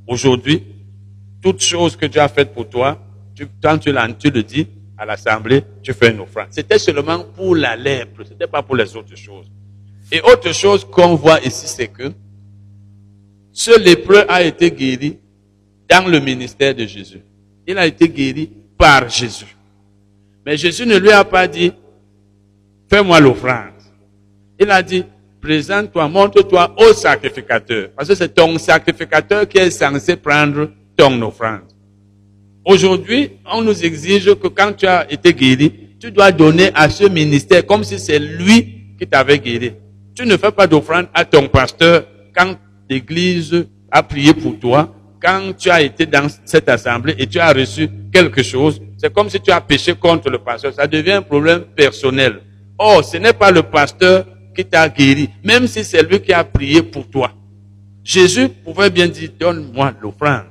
Aujourd'hui, 0.07 0.63
toute 1.41 1.61
chose 1.61 1.95
que 1.95 2.05
Dieu 2.05 2.21
a 2.21 2.27
faite 2.27 2.53
pour 2.53 2.69
toi, 2.69 2.99
tu, 3.35 3.47
quand 3.61 3.77
tu, 3.77 3.93
tu 4.17 4.29
le 4.29 4.43
dis 4.43 4.67
à 4.97 5.05
l'assemblée, 5.05 5.63
tu 5.83 5.93
fais 5.93 6.11
une 6.11 6.21
offrande. 6.21 6.47
C'était 6.51 6.79
seulement 6.79 7.19
pour 7.35 7.55
la 7.55 7.75
lèpre, 7.75 8.23
ce 8.23 8.31
n'était 8.31 8.47
pas 8.47 8.63
pour 8.63 8.75
les 8.75 8.95
autres 8.95 9.15
choses. 9.15 9.51
Et 10.11 10.21
autre 10.21 10.51
chose 10.53 10.85
qu'on 10.85 11.15
voit 11.15 11.41
ici, 11.41 11.67
c'est 11.67 11.87
que 11.87 12.11
ce 13.51 13.79
lépreux 13.79 14.23
a 14.27 14.41
été 14.43 14.71
guéri 14.71 15.19
dans 15.89 16.07
le 16.07 16.19
ministère 16.19 16.73
de 16.73 16.85
Jésus. 16.85 17.21
Il 17.67 17.77
a 17.77 17.85
été 17.85 18.07
guéri 18.07 18.51
par 18.77 19.09
Jésus. 19.09 19.55
Mais 20.45 20.57
Jésus 20.57 20.85
ne 20.85 20.97
lui 20.97 21.11
a 21.11 21.23
pas 21.23 21.47
dit, 21.47 21.71
fais-moi 22.89 23.19
l'offrande. 23.19 23.71
Il 24.59 24.69
a 24.69 24.81
dit, 24.83 25.03
présente-toi, 25.41 26.07
montre-toi 26.07 26.75
au 26.77 26.93
sacrificateur. 26.93 27.89
Parce 27.95 28.09
que 28.09 28.15
c'est 28.15 28.33
ton 28.33 28.57
sacrificateur 28.57 29.47
qui 29.47 29.57
est 29.57 29.71
censé 29.71 30.15
prendre 30.15 30.69
ton 30.95 31.21
offrande. 31.21 31.74
Aujourd'hui, 32.65 33.33
on 33.53 33.61
nous 33.61 33.85
exige 33.85 34.33
que 34.33 34.47
quand 34.47 34.73
tu 34.73 34.87
as 34.87 35.09
été 35.11 35.33
guéri, 35.35 35.71
tu 35.99 36.11
dois 36.11 36.31
donner 36.31 36.71
à 36.73 36.89
ce 36.89 37.03
ministère 37.07 37.63
comme 37.63 37.83
si 37.83 37.99
c'est 37.99 38.17
lui 38.17 38.95
qui 38.99 39.05
t'avait 39.05 39.37
guéri. 39.37 39.73
Tu 40.15 40.25
ne 40.25 40.35
fais 40.35 40.51
pas 40.51 40.65
d'offrande 40.65 41.07
à 41.13 41.23
ton 41.25 41.47
pasteur 41.47 42.05
quand 42.35 42.55
l'église 42.89 43.67
a 43.91 44.01
prié 44.01 44.33
pour 44.33 44.57
toi, 44.57 44.91
quand 45.21 45.53
tu 45.55 45.69
as 45.69 45.83
été 45.83 46.07
dans 46.07 46.27
cette 46.43 46.67
assemblée 46.67 47.13
et 47.19 47.27
tu 47.27 47.37
as 47.39 47.53
reçu 47.53 47.87
quelque 48.11 48.41
chose. 48.41 48.81
C'est 48.97 49.13
comme 49.13 49.29
si 49.29 49.39
tu 49.39 49.51
as 49.51 49.61
péché 49.61 49.93
contre 49.93 50.31
le 50.31 50.39
pasteur. 50.39 50.73
Ça 50.73 50.87
devient 50.87 51.13
un 51.13 51.21
problème 51.21 51.65
personnel. 51.75 52.41
Or, 52.79 53.03
ce 53.03 53.17
n'est 53.17 53.33
pas 53.33 53.51
le 53.51 53.61
pasteur 53.61 54.25
qui 54.55 54.65
t'a 54.65 54.89
guéri, 54.89 55.29
même 55.43 55.67
si 55.67 55.83
c'est 55.83 56.01
lui 56.01 56.19
qui 56.19 56.33
a 56.33 56.43
prié 56.43 56.81
pour 56.81 57.07
toi. 57.07 57.31
Jésus 58.03 58.49
pouvait 58.49 58.89
bien 58.89 59.07
dire, 59.07 59.29
donne-moi 59.39 59.93
l'offrande. 60.01 60.45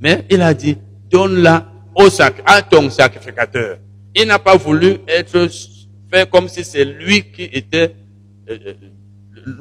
Mais 0.00 0.24
il 0.30 0.42
a 0.42 0.52
dit, 0.52 0.76
donne-la 1.14 1.64
au 1.94 2.10
sac, 2.10 2.42
à 2.44 2.60
ton 2.60 2.90
sacrificateur. 2.90 3.78
Il 4.16 4.26
n'a 4.26 4.40
pas 4.40 4.56
voulu 4.56 4.96
être 5.06 5.48
fait 6.12 6.28
comme 6.28 6.48
si 6.48 6.64
c'est 6.64 6.84
lui 6.84 7.22
qui 7.30 7.44
était 7.44 7.94
euh, 8.50 8.58
euh, 8.66 8.74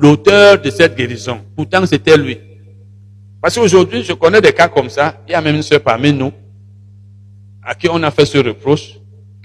l'auteur 0.02 0.60
de 0.60 0.70
cette 0.72 0.96
guérison. 0.96 1.42
Pourtant, 1.56 1.86
c'était 1.86 2.18
lui. 2.18 2.40
Parce 3.40 3.54
qu'aujourd'hui, 3.56 4.04
je 4.04 4.14
connais 4.14 4.42
des 4.42 4.52
cas 4.52 4.68
comme 4.68 4.90
ça. 4.90 5.22
Il 5.28 5.32
y 5.32 5.36
a 5.36 5.42
même 5.42 5.58
une 5.58 5.62
soeur 5.62 5.82
parmi 5.82 6.12
nous 6.12 6.32
à 7.64 7.76
qui 7.76 7.88
on 7.88 8.02
a 8.02 8.10
fait 8.10 8.26
ce 8.26 8.40
reproche 8.40 8.96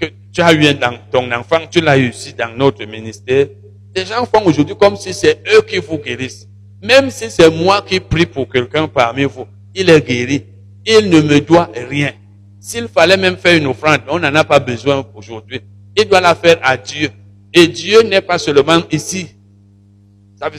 que 0.00 0.06
tu 0.32 0.40
as 0.40 0.52
eu 0.54 0.64
ton 1.12 1.30
enfant, 1.30 1.60
tu 1.70 1.80
l'as 1.80 1.98
eu 1.98 2.08
ici 2.08 2.32
dans 2.32 2.56
notre 2.56 2.84
ministère. 2.86 3.48
Les 3.94 4.06
gens 4.06 4.24
font 4.24 4.44
aujourd'hui 4.46 4.76
comme 4.76 4.96
si 4.96 5.12
c'est 5.12 5.42
eux 5.54 5.62
qui 5.62 5.78
vous 5.78 5.98
guérissent. 5.98 6.48
Même 6.82 7.10
si 7.10 7.30
c'est 7.30 7.50
moi 7.50 7.82
qui 7.82 8.00
prie 8.00 8.26
pour 8.26 8.48
quelqu'un 8.48 8.88
parmi 8.88 9.24
vous, 9.24 9.46
il 9.74 9.90
est 9.90 10.00
guéri. 10.00 10.44
Il 10.90 11.10
ne 11.10 11.20
me 11.20 11.40
doit 11.40 11.70
rien. 11.74 12.12
S'il 12.58 12.88
fallait 12.88 13.18
même 13.18 13.36
faire 13.36 13.58
une 13.58 13.66
offrande, 13.66 14.00
on 14.08 14.18
n'en 14.18 14.34
a 14.34 14.42
pas 14.42 14.58
besoin 14.58 15.06
aujourd'hui. 15.14 15.60
Il 15.94 16.08
doit 16.08 16.22
la 16.22 16.34
faire 16.34 16.58
à 16.62 16.78
Dieu. 16.78 17.10
Et 17.52 17.66
Dieu 17.66 18.02
n'est 18.04 18.22
pas 18.22 18.38
seulement 18.38 18.80
ici. 18.90 19.28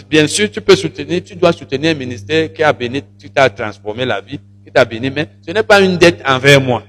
Bien 0.07 0.27
sûr, 0.27 0.51
tu 0.51 0.61
peux 0.61 0.75
soutenir, 0.75 1.23
tu 1.23 1.35
dois 1.35 1.51
soutenir 1.51 1.91
un 1.91 1.95
ministère 1.95 2.53
qui 2.53 2.61
a 2.61 2.71
béni, 2.71 3.01
qui 3.17 3.31
t'a 3.31 3.49
transformé 3.49 4.05
la 4.05 4.21
vie, 4.21 4.39
qui 4.63 4.71
t'a 4.71 4.85
béni, 4.85 5.09
mais 5.09 5.27
ce 5.41 5.51
n'est 5.51 5.63
pas 5.63 5.81
une 5.81 5.97
dette 5.97 6.21
envers 6.27 6.61
moi. 6.61 6.83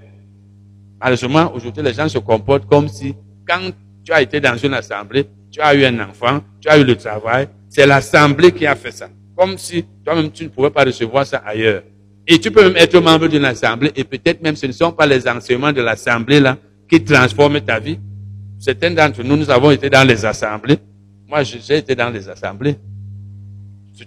Malheureusement, 1.01 1.51
aujourd'hui, 1.55 1.83
les 1.83 1.95
gens 1.95 2.09
se 2.11 2.19
comportent 2.19 2.67
comme 2.67 2.89
si, 2.89 3.15
quand 3.49 3.71
tu 4.05 4.13
as 4.13 4.21
été 4.21 4.39
dans 4.39 4.57
une 4.57 4.75
assemblée, 4.75 5.25
tu 5.51 5.63
as 5.63 5.75
eu 5.75 5.87
un 5.87 5.99
enfant, 6.01 6.41
tu 6.61 6.69
as 6.69 6.77
eu 6.77 6.85
le 6.85 6.95
travail, 6.95 7.49
c'est 7.71 7.87
l'assemblée 7.87 8.53
qui 8.53 8.67
a 8.67 8.77
fait 8.77 8.91
ça. 8.91 9.09
Comme 9.35 9.57
si 9.57 9.85
toi-même, 10.05 10.31
tu 10.31 10.45
ne 10.45 10.49
pouvais 10.51 10.71
pas 10.71 10.85
recevoir 10.85 11.25
ça 11.25 11.39
ailleurs. 11.39 11.85
Et 12.33 12.39
tu 12.39 12.53
peux 12.53 12.63
même 12.63 12.77
être 12.77 12.97
membre 13.01 13.27
d'une 13.27 13.45
assemblée, 13.45 13.91
et 13.97 14.05
peut-être 14.05 14.41
même 14.41 14.55
ce 14.55 14.65
ne 14.67 14.71
sont 14.71 14.93
pas 14.93 15.05
les 15.05 15.27
enseignements 15.27 15.73
de 15.73 15.83
l'assemblée 15.83 16.39
là 16.39 16.57
qui 16.89 17.03
transforment 17.03 17.61
ta 17.61 17.81
vie. 17.81 17.99
Certains 18.61 18.93
d'entre 18.93 19.25
nous, 19.25 19.37
nous 19.37 19.51
avons 19.51 19.73
été 19.73 19.91
dans 19.91 20.07
les 20.07 20.25
assemblées. 20.25 20.79
Moi, 21.29 21.43
j'ai 21.43 21.79
été 21.79 21.97
dans 21.97 22.09
les 22.09 22.29
assemblées. 22.29 22.77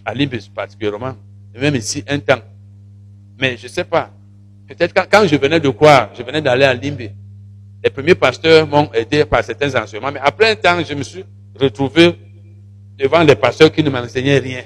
À 0.05 0.13
Libye 0.13 0.39
particulièrement. 0.55 1.15
Et 1.53 1.59
même 1.59 1.75
ici, 1.75 2.01
un 2.07 2.17
temps. 2.19 2.39
Mais 3.41 3.57
je 3.57 3.63
ne 3.63 3.67
sais 3.67 3.83
pas. 3.83 4.09
Peut-être 4.69 4.93
quand, 4.93 5.05
quand 5.11 5.27
je 5.27 5.35
venais 5.35 5.59
de 5.59 5.69
quoi? 5.69 6.09
Je 6.17 6.23
venais 6.23 6.41
d'aller 6.41 6.63
à 6.63 6.73
Limbe. 6.73 7.09
Les 7.83 7.89
premiers 7.89 8.15
pasteurs 8.15 8.65
m'ont 8.65 8.89
aidé 8.93 9.25
par 9.25 9.43
certains 9.43 9.75
enseignements. 9.75 10.13
Mais 10.13 10.21
après 10.23 10.51
un 10.51 10.55
temps, 10.55 10.81
je 10.81 10.93
me 10.93 11.03
suis 11.03 11.25
retrouvé 11.59 12.15
devant 12.97 13.25
des 13.25 13.35
pasteurs 13.35 13.69
qui 13.69 13.83
ne 13.83 13.89
m'enseignaient 13.89 14.39
rien. 14.39 14.61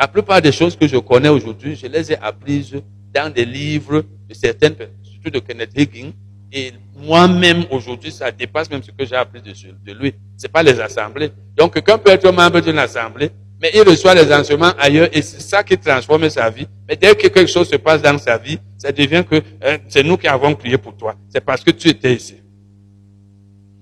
La 0.00 0.08
plupart 0.08 0.40
des 0.40 0.50
choses 0.50 0.74
que 0.76 0.88
je 0.88 0.96
connais 0.96 1.28
aujourd'hui, 1.28 1.76
je 1.76 1.86
les 1.86 2.10
ai 2.10 2.16
apprises 2.16 2.74
dans 3.12 3.30
des 3.30 3.44
livres 3.44 4.02
de 4.26 4.32
certaines 4.32 4.74
personnes, 4.74 4.96
surtout 5.02 5.28
de 5.28 5.38
Kenneth 5.40 5.76
Hagin. 5.76 6.12
Et 6.50 6.72
moi-même, 6.96 7.66
aujourd'hui, 7.70 8.10
ça 8.10 8.30
dépasse 8.30 8.70
même 8.70 8.82
ce 8.82 8.92
que 8.92 9.04
j'ai 9.04 9.14
appris 9.14 9.42
de, 9.42 9.92
lui. 9.92 10.14
C'est 10.38 10.50
pas 10.50 10.62
les 10.62 10.80
assemblées. 10.80 11.30
Donc, 11.54 11.74
quelqu'un 11.74 11.98
peut 11.98 12.10
être 12.12 12.32
membre 12.32 12.60
d'une 12.62 12.78
assemblée, 12.78 13.30
mais 13.60 13.72
il 13.74 13.82
reçoit 13.82 14.14
les 14.14 14.32
enseignements 14.32 14.72
ailleurs 14.78 15.10
et 15.12 15.20
c'est 15.20 15.42
ça 15.42 15.62
qui 15.62 15.76
transforme 15.76 16.30
sa 16.30 16.48
vie. 16.48 16.66
Mais 16.88 16.96
dès 16.96 17.14
que 17.14 17.26
quelque 17.28 17.46
chose 17.46 17.68
se 17.68 17.76
passe 17.76 18.00
dans 18.00 18.16
sa 18.16 18.38
vie, 18.38 18.58
ça 18.78 18.90
devient 18.92 19.22
que 19.30 19.36
hein, 19.62 19.76
c'est 19.86 20.02
nous 20.02 20.16
qui 20.16 20.28
avons 20.28 20.54
prié 20.54 20.78
pour 20.78 20.96
toi. 20.96 21.14
C'est 21.28 21.44
parce 21.44 21.62
que 21.62 21.72
tu 21.72 21.88
étais 21.88 22.14
ici. 22.14 22.36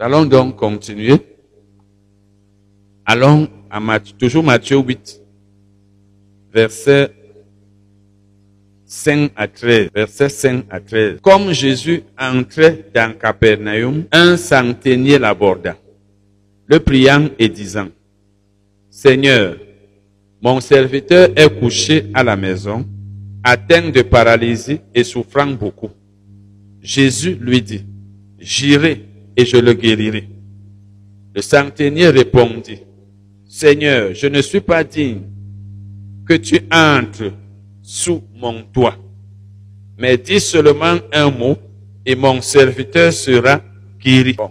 Allons 0.01 0.25
donc 0.25 0.57
continuer. 0.57 1.15
Allons 3.07 3.49
à 3.71 3.79
Matthieu, 3.79 4.17
toujours 4.19 4.43
Matthieu 4.43 4.79
8, 4.79 5.28
verset 6.53 7.11
5 8.85 9.33
à 9.37 9.47
13, 9.47 9.91
verset 9.95 10.29
5 10.29 10.65
à 10.71 10.81
13. 10.81 11.19
Comme 11.21 11.53
Jésus 11.53 12.03
entrait 12.19 12.87
dans 12.95 13.13
Capernaum, 13.17 14.05
un 14.11 14.37
centenier 14.37 15.19
l'aborda, 15.19 15.77
le 16.67 16.81
priant 16.81 17.29
et 17.39 17.49
disant, 17.49 17.89
Seigneur, 18.91 19.57
mon 20.41 20.61
serviteur 20.61 21.29
est 21.37 21.59
couché 21.59 22.07
à 22.15 22.23
la 22.23 22.37
maison, 22.37 22.87
atteint 23.45 23.91
de 23.91 24.03
paralysie 24.03 24.81
et 24.95 25.05
souffrant 25.05 25.47
beaucoup. 25.47 25.91
Jésus 26.81 27.37
lui 27.41 27.61
dit, 27.61 27.85
J'irai 28.39 29.05
et 29.37 29.45
je 29.45 29.57
le 29.57 29.75
guérirai. 29.75 30.29
Le 31.35 31.43
centenier 31.43 32.09
répondit, 32.09 32.81
Seigneur, 33.47 34.15
je 34.15 34.27
ne 34.29 34.41
suis 34.41 34.61
pas 34.61 34.85
digne 34.85 35.23
que 36.29 36.35
tu 36.35 36.61
entres 36.71 37.33
sous 37.83 38.23
mon 38.35 38.63
toit, 38.65 38.97
mais 39.97 40.19
dis 40.19 40.41
seulement 40.41 40.97
un 41.11 41.31
mot 41.31 41.57
et 42.05 42.15
mon 42.15 42.43
serviteur 42.43 43.13
sera 43.13 43.63
guéri. 43.99 44.35
Bon. 44.35 44.51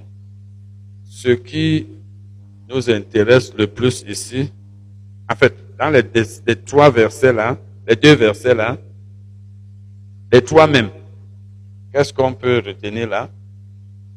Ce 1.06 1.30
qui 1.30 1.88
nous 2.68 2.90
intéresse 2.90 3.54
le 3.56 3.68
plus 3.68 4.04
ici, 4.08 4.52
en 5.32 5.36
fait, 5.36 5.54
dans 5.78 5.92
les, 5.92 6.04
trois 6.56 6.90
versets 6.90 7.32
là, 7.32 7.58
les 7.88 7.96
deux 7.96 8.16
versets 8.16 8.56
là, 8.56 8.76
les 10.34 10.42
trois 10.42 10.66
mêmes, 10.66 10.90
qu'est-ce 11.94 12.12
qu'on 12.12 12.34
peut 12.34 12.62
retenir 12.66 13.08
là? 13.08 13.30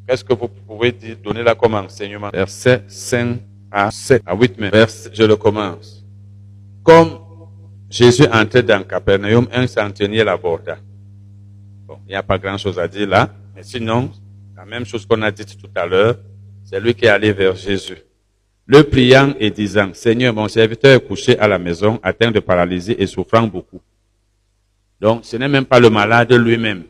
Qu'est-ce 0.08 0.24
que 0.24 0.32
vous 0.32 0.48
pouvez 0.48 0.92
dire, 0.92 1.16
donner 1.22 1.42
là 1.42 1.54
comme 1.54 1.74
enseignement? 1.74 2.30
Verset 2.32 2.84
5 2.88 3.38
à 3.70 3.90
7 3.90 4.22
à 4.24 4.34
8 4.34 4.54
mais 4.58 4.70
je 5.12 5.22
le 5.22 5.36
commence. 5.36 6.04
Comme 6.82 7.29
Jésus 7.90 8.26
entrait 8.32 8.62
dans 8.62 8.84
Capernaum, 8.84 9.48
un 9.52 9.66
centenier 9.66 10.22
l'aborda. 10.22 10.78
Bon, 11.86 11.98
il 12.06 12.10
n'y 12.10 12.14
a 12.14 12.22
pas 12.22 12.38
grand-chose 12.38 12.78
à 12.78 12.86
dire 12.86 13.08
là, 13.08 13.28
mais 13.54 13.64
sinon, 13.64 14.12
la 14.56 14.64
même 14.64 14.86
chose 14.86 15.04
qu'on 15.04 15.20
a 15.22 15.30
dit 15.32 15.44
tout 15.44 15.68
à 15.74 15.86
l'heure, 15.86 16.16
c'est 16.64 16.78
lui 16.78 16.94
qui 16.94 17.06
est 17.06 17.08
allé 17.08 17.32
vers 17.32 17.56
Jésus. 17.56 17.98
Le 18.66 18.84
priant 18.84 19.34
et 19.40 19.50
disant, 19.50 19.90
Seigneur, 19.92 20.32
mon 20.32 20.46
serviteur 20.46 20.94
est 20.94 21.00
couché 21.04 21.36
à 21.36 21.48
la 21.48 21.58
maison, 21.58 21.98
atteint 22.04 22.30
de 22.30 22.38
paralysie 22.38 22.94
et 22.96 23.08
souffrant 23.08 23.42
beaucoup. 23.42 23.80
Donc, 25.00 25.24
ce 25.24 25.36
n'est 25.36 25.48
même 25.48 25.64
pas 25.64 25.80
le 25.80 25.90
malade 25.90 26.32
lui-même 26.32 26.84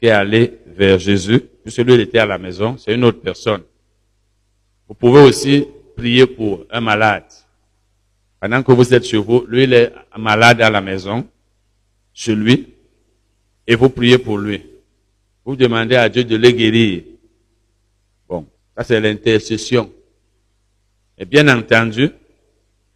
qui 0.00 0.06
est 0.06 0.10
allé 0.10 0.58
vers 0.66 0.98
Jésus, 0.98 1.40
puisque 1.62 1.78
lui, 1.78 1.94
il 1.94 2.00
était 2.00 2.18
à 2.18 2.26
la 2.26 2.38
maison, 2.38 2.76
c'est 2.76 2.92
une 2.92 3.04
autre 3.04 3.20
personne. 3.20 3.62
Vous 4.88 4.94
pouvez 4.94 5.20
aussi 5.20 5.68
prier 5.96 6.26
pour 6.26 6.64
un 6.70 6.80
malade. 6.80 7.22
Pendant 8.42 8.64
que 8.64 8.72
vous 8.72 8.92
êtes 8.92 9.06
chez 9.06 9.18
vous, 9.18 9.44
lui, 9.46 9.62
il 9.62 9.72
est 9.72 9.92
malade 10.18 10.60
à 10.62 10.68
la 10.68 10.80
maison, 10.80 11.24
chez 12.12 12.34
lui, 12.34 12.74
et 13.68 13.76
vous 13.76 13.88
priez 13.88 14.18
pour 14.18 14.36
lui. 14.36 14.66
Vous 15.44 15.54
demandez 15.54 15.94
à 15.94 16.08
Dieu 16.08 16.24
de 16.24 16.34
le 16.34 16.50
guérir. 16.50 17.04
Bon, 18.28 18.44
ça 18.76 18.82
c'est 18.82 19.00
l'intercession. 19.00 19.92
Et 21.16 21.24
bien 21.24 21.46
entendu, 21.56 22.10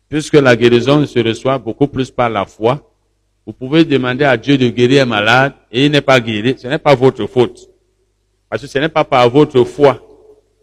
puisque 0.09 0.35
la 0.35 0.57
guérison 0.57 1.07
se 1.07 1.21
reçoit 1.21 1.59
beaucoup 1.59 1.87
plus 1.87 2.11
par 2.11 2.29
la 2.29 2.45
foi, 2.45 2.85
vous 3.47 3.53
pouvez 3.53 3.85
demander 3.85 4.25
à 4.25 4.37
Dieu 4.37 4.59
de 4.59 4.69
guérir 4.69 5.05
un 5.05 5.07
malade 5.07 5.53
et 5.71 5.87
il 5.87 5.93
n'est 5.93 6.01
pas 6.01 6.19
guéri. 6.19 6.57
Ce 6.59 6.67
n'est 6.67 6.81
pas 6.81 6.97
votre 6.97 7.25
faute. 7.29 7.71
Parce 8.51 8.63
que 8.63 8.67
ce 8.67 8.81
n'est 8.81 8.89
pas 8.89 9.05
par 9.05 9.31
votre 9.31 9.63
foi 9.63 10.05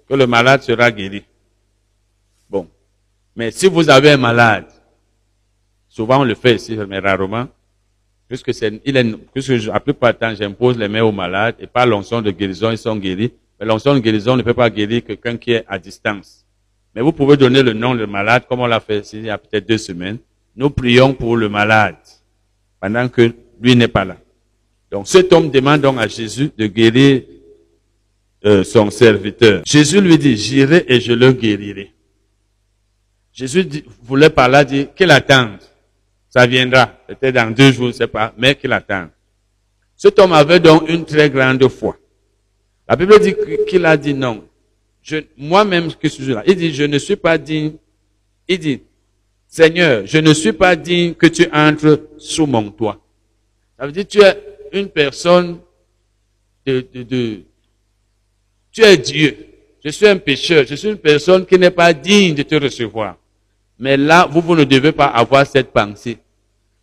que 0.10 0.14
le 0.14 0.28
malade 0.28 0.62
sera 0.62 0.92
guéri. 0.92 1.24
Bon. 2.50 2.68
Mais 3.34 3.50
si 3.52 3.68
vous 3.68 3.90
avez 3.90 4.12
un 4.12 4.18
malade, 4.18 4.66
souvent 5.94 6.22
on 6.22 6.24
le 6.24 6.34
fait 6.34 6.56
ici, 6.56 6.76
mais 6.90 7.00
rarement, 7.00 7.48
puisque 8.28 8.52
c'est, 8.54 8.82
il 8.84 8.98
est, 8.98 9.16
puisque 9.32 9.68
la 9.68 9.80
plupart 9.80 10.14
du 10.14 10.20
temps 10.20 10.34
j'impose 10.34 10.78
les 10.78 10.88
mains 10.88 11.04
aux 11.04 11.12
malades 11.12 11.56
et 11.60 11.68
par 11.68 11.86
l'onction 11.86 12.20
de 12.22 12.32
guérison, 12.32 12.72
ils 12.72 12.80
sont 12.80 12.96
guéris. 12.96 13.32
Mais 13.60 13.68
l'onction 13.68 13.94
de 13.94 14.00
guérison 14.00 14.36
ne 14.36 14.42
peut 14.42 14.56
pas 14.56 14.72
guérir 14.72 15.04
quelqu'un 15.06 15.38
qui 15.38 15.52
est 15.52 15.64
à 15.68 15.78
distance. 15.78 16.46
Mais 16.96 17.02
vous 17.02 17.12
pouvez 17.12 17.38
donner 17.38 17.62
le 17.62 17.74
nom 17.74 17.94
du 17.94 18.08
malade, 18.08 18.44
comme 18.50 18.62
on 18.62 18.66
l'a 18.66 18.80
fait 18.80 19.02
ici 19.02 19.18
il 19.20 19.26
y 19.26 19.30
a 19.30 19.38
peut-être 19.38 19.68
deux 19.68 19.78
semaines. 19.78 20.18
Nous 20.56 20.72
prions 20.72 21.14
pour 21.14 21.38
le 21.38 21.48
malade 21.48 21.98
pendant 22.82 23.08
que 23.08 23.32
lui 23.62 23.76
n'est 23.76 23.88
pas 23.88 24.04
là. 24.04 24.18
Donc 24.90 25.08
cet 25.08 25.32
homme 25.32 25.52
demande 25.52 25.82
donc 25.82 26.00
à 26.00 26.08
Jésus 26.08 26.50
de 26.58 26.66
guérir 26.66 27.22
euh, 28.46 28.64
son 28.64 28.90
serviteur. 28.90 29.62
Jésus 29.66 30.02
lui 30.02 30.18
dit, 30.18 30.38
j'irai 30.38 30.86
et 30.88 31.00
je 31.00 31.14
le 31.14 31.32
guérirai. 31.34 31.92
Jésus 33.32 33.68
voulait 34.02 34.30
par 34.30 34.50
là 34.50 34.64
dire 34.64 34.94
qu'il 34.96 35.12
attende. 35.12 35.60
Ça 36.36 36.48
viendra, 36.48 36.88
peut-être 36.88 37.36
dans 37.36 37.54
deux 37.54 37.72
jours, 37.72 37.86
je 37.86 37.90
ne 37.90 37.98
sais 37.98 38.08
pas, 38.08 38.34
mais 38.36 38.56
qu'il 38.56 38.74
attende. 38.74 39.10
Cet 39.96 40.18
homme 40.18 40.34
avait 40.34 40.60
donc 40.60 40.90
une 40.90 41.06
très 41.06 41.30
grande 41.30 41.68
foi. 41.68 41.96
La 42.90 42.96
Bible 42.96 43.20
dit 43.20 43.36
qu'il 43.68 43.86
a 43.86 43.96
dit 43.96 44.16
non. 44.16 44.44
Moi-même, 45.38 45.94
que 45.94 46.10
suis 46.10 46.26
là, 46.26 46.44
il 46.48 46.56
dit, 46.56 46.74
je 46.74 46.86
ne 46.86 46.98
suis 46.98 47.18
pas 47.18 47.38
digne. 47.38 47.74
Il 48.48 48.58
dit, 48.58 48.82
Seigneur, 49.48 50.08
je 50.08 50.18
ne 50.18 50.34
suis 50.34 50.54
pas 50.54 50.76
digne 50.76 51.14
que 51.14 51.28
tu 51.28 51.48
entres 51.54 52.02
sous 52.18 52.48
mon 52.48 52.72
toit. 52.72 53.00
Ça 53.78 53.86
veut 53.86 53.92
dire 53.92 54.08
tu 54.08 54.20
es 54.24 54.36
une 54.72 54.90
personne 54.90 55.60
de, 56.66 56.84
de, 56.92 57.04
de, 57.04 57.42
tu 58.72 58.82
es 58.82 58.98
Dieu. 58.98 59.38
Je 59.86 59.90
suis 59.90 60.08
un 60.08 60.18
pécheur. 60.18 60.66
Je 60.66 60.74
suis 60.74 60.90
une 60.90 60.98
personne 60.98 61.46
qui 61.46 61.60
n'est 61.60 61.70
pas 61.70 61.94
digne 61.94 62.34
de 62.34 62.42
te 62.42 62.56
recevoir. 62.56 63.18
Mais 63.78 63.98
là, 63.98 64.26
vous, 64.26 64.42
vous 64.42 64.56
ne 64.56 64.64
devez 64.64 64.94
pas 64.94 65.08
avoir 65.08 65.46
cette 65.46 65.72
pensée. 65.72 66.18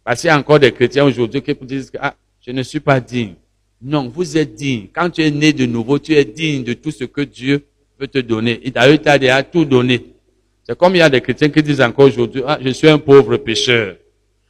Parce 0.05 0.21
qu'il 0.21 0.29
y 0.29 0.31
a 0.31 0.39
encore 0.39 0.59
des 0.59 0.73
chrétiens 0.73 1.05
aujourd'hui 1.05 1.43
qui 1.43 1.55
disent 1.63 1.91
que, 1.91 1.99
ah, 2.01 2.15
je 2.41 2.53
ne 2.53 2.63
suis 2.63 2.81
pas 2.81 3.01
digne. 3.01 3.35
Non, 3.83 4.09
vous 4.09 4.37
êtes 4.37 4.55
digne. 4.55 4.89
Quand 4.93 5.11
tu 5.11 5.23
es 5.23 5.31
né 5.31 5.53
de 5.53 5.67
nouveau, 5.67 5.99
tu 5.99 6.15
es 6.15 6.25
digne 6.25 6.65
de 6.65 6.75
tout 6.75 6.91
ce 6.91 7.05
que 7.05 7.23
Dieu 7.23 7.65
peut 7.99 8.07
te 8.07 8.19
donner. 8.19 8.61
Il 8.65 8.73
t'a 8.73 9.19
déjà 9.19 9.43
tout 9.43 9.65
donné. 9.65 10.05
C'est 10.65 10.77
comme 10.77 10.95
il 10.95 10.99
y 10.99 11.03
a 11.03 11.09
des 11.11 11.21
chrétiens 11.21 11.49
qui 11.49 11.63
disent 11.63 11.81
encore 11.81 12.07
aujourd'hui, 12.07 12.43
ah, 12.47 12.59
je 12.61 12.71
suis 12.71 12.89
un 12.89 12.99
pauvre 12.99 13.37
pécheur. 13.37 13.97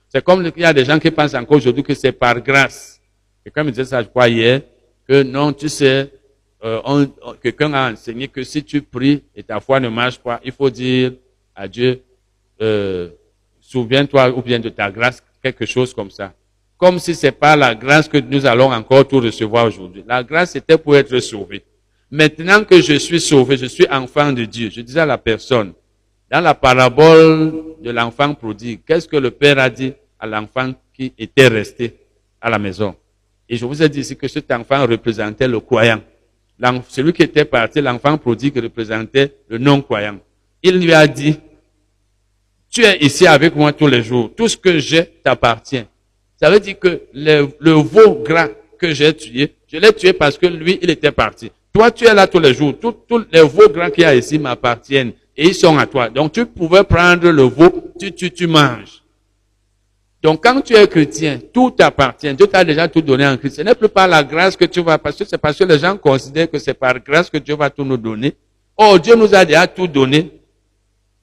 C'est 0.08 0.22
comme 0.24 0.44
il 0.44 0.62
y 0.62 0.64
a 0.64 0.72
des 0.72 0.84
gens 0.84 0.98
qui 0.98 1.10
pensent 1.10 1.34
encore 1.34 1.58
aujourd'hui 1.58 1.84
que 1.84 1.94
c'est 1.94 2.12
par 2.12 2.40
grâce. 2.40 3.00
Et 3.46 3.50
comme 3.50 3.70
disait 3.70 3.84
ça, 3.84 4.02
je 4.02 4.08
crois 4.08 4.28
hier, 4.28 4.62
que 5.06 5.22
non, 5.22 5.52
tu 5.52 5.68
sais, 5.68 6.10
euh, 6.64 7.06
quelqu'un 7.42 7.72
a 7.72 7.92
enseigné 7.92 8.28
que 8.28 8.42
si 8.42 8.62
tu 8.62 8.82
pries 8.82 9.22
et 9.34 9.42
ta 9.42 9.60
foi 9.60 9.80
ne 9.80 9.88
marche 9.88 10.18
pas, 10.18 10.40
il 10.44 10.52
faut 10.52 10.68
dire 10.68 11.12
à 11.54 11.66
Dieu, 11.68 12.02
euh, 12.60 13.08
souviens-toi 13.60 14.36
ou 14.36 14.42
bien 14.42 14.58
de 14.58 14.68
ta 14.68 14.90
grâce, 14.90 15.22
quelque 15.42 15.66
chose 15.66 15.94
comme 15.94 16.10
ça. 16.10 16.32
Comme 16.76 16.98
si 16.98 17.14
c'est 17.14 17.32
pas 17.32 17.56
la 17.56 17.74
grâce 17.74 18.08
que 18.08 18.18
nous 18.18 18.46
allons 18.46 18.72
encore 18.72 19.06
tout 19.06 19.20
recevoir 19.20 19.66
aujourd'hui. 19.66 20.04
La 20.06 20.22
grâce 20.22 20.56
était 20.56 20.78
pour 20.78 20.96
être 20.96 21.18
sauvé. 21.20 21.62
Maintenant 22.10 22.64
que 22.64 22.80
je 22.80 22.94
suis 22.94 23.20
sauvé, 23.20 23.56
je 23.56 23.66
suis 23.66 23.86
enfant 23.90 24.32
de 24.32 24.44
Dieu. 24.44 24.70
Je 24.70 24.80
disais 24.80 25.00
à 25.00 25.06
la 25.06 25.18
personne, 25.18 25.72
dans 26.30 26.40
la 26.40 26.54
parabole 26.54 27.76
de 27.82 27.90
l'enfant 27.90 28.34
prodigue, 28.34 28.80
qu'est-ce 28.86 29.06
que 29.06 29.16
le 29.16 29.30
père 29.30 29.58
a 29.58 29.68
dit 29.68 29.92
à 30.18 30.26
l'enfant 30.26 30.72
qui 30.92 31.12
était 31.18 31.48
resté 31.48 31.96
à 32.40 32.48
la 32.48 32.58
maison? 32.58 32.94
Et 33.48 33.56
je 33.56 33.64
vous 33.64 33.82
ai 33.82 33.88
dit 33.88 34.00
ici 34.00 34.16
que 34.16 34.28
cet 34.28 34.50
enfant 34.50 34.86
représentait 34.86 35.48
le 35.48 35.60
croyant. 35.60 36.00
Celui 36.88 37.12
qui 37.12 37.22
était 37.22 37.44
parti, 37.44 37.80
l'enfant 37.80 38.16
prodigue 38.16 38.56
représentait 38.58 39.34
le 39.48 39.58
non-croyant. 39.58 40.18
Il 40.62 40.78
lui 40.78 40.92
a 40.92 41.06
dit, 41.06 41.36
tu 42.70 42.84
es 42.84 42.98
ici 43.04 43.26
avec 43.26 43.56
moi 43.56 43.72
tous 43.72 43.88
les 43.88 44.02
jours. 44.02 44.30
Tout 44.36 44.48
ce 44.48 44.56
que 44.56 44.78
j'ai 44.78 45.04
t'appartient. 45.04 45.84
Ça 46.40 46.50
veut 46.50 46.60
dire 46.60 46.78
que 46.78 47.02
le, 47.12 47.72
veau 47.72 48.22
gras 48.24 48.48
que 48.78 48.94
j'ai 48.94 49.12
tué, 49.14 49.54
je 49.66 49.76
l'ai 49.76 49.92
tué 49.92 50.12
parce 50.12 50.38
que 50.38 50.46
lui, 50.46 50.78
il 50.80 50.88
était 50.88 51.12
parti. 51.12 51.50
Toi, 51.72 51.90
tu 51.90 52.06
es 52.06 52.14
là 52.14 52.26
tous 52.26 52.38
les 52.38 52.54
jours. 52.54 52.74
Tous 52.80 53.24
les 53.30 53.42
veaux 53.42 53.68
gras 53.68 53.90
qu'il 53.90 54.04
y 54.04 54.06
a 54.06 54.14
ici 54.14 54.38
m'appartiennent 54.38 55.12
et 55.36 55.48
ils 55.48 55.54
sont 55.54 55.76
à 55.78 55.86
toi. 55.86 56.08
Donc 56.08 56.32
tu 56.32 56.46
pouvais 56.46 56.84
prendre 56.84 57.28
le 57.30 57.42
veau, 57.42 57.92
tu, 57.98 58.12
tu, 58.12 58.30
tu 58.30 58.46
manges. 58.46 59.02
Donc 60.22 60.42
quand 60.42 60.60
tu 60.60 60.74
es 60.74 60.86
chrétien, 60.86 61.40
tout 61.52 61.70
t'appartient. 61.70 62.32
Dieu 62.34 62.46
t'a 62.46 62.62
déjà 62.62 62.86
tout 62.88 63.00
donné 63.00 63.26
en 63.26 63.36
Christ. 63.36 63.56
Ce 63.56 63.62
n'est 63.62 63.74
plus 63.74 63.88
par 63.88 64.06
la 64.06 64.22
grâce 64.22 64.56
que 64.56 64.66
tu 64.66 64.82
vas, 64.82 64.98
parce 64.98 65.16
que 65.16 65.24
c'est 65.24 65.38
parce 65.38 65.58
que 65.58 65.64
les 65.64 65.78
gens 65.78 65.96
considèrent 65.96 66.50
que 66.50 66.58
c'est 66.58 66.74
par 66.74 67.00
grâce 67.00 67.30
que 67.30 67.38
Dieu 67.38 67.56
va 67.56 67.70
tout 67.70 67.84
nous 67.84 67.96
donner. 67.96 68.34
Oh, 68.76 68.98
Dieu 68.98 69.14
nous 69.16 69.34
a 69.34 69.44
déjà 69.44 69.66
tout 69.66 69.86
donné. 69.86 70.39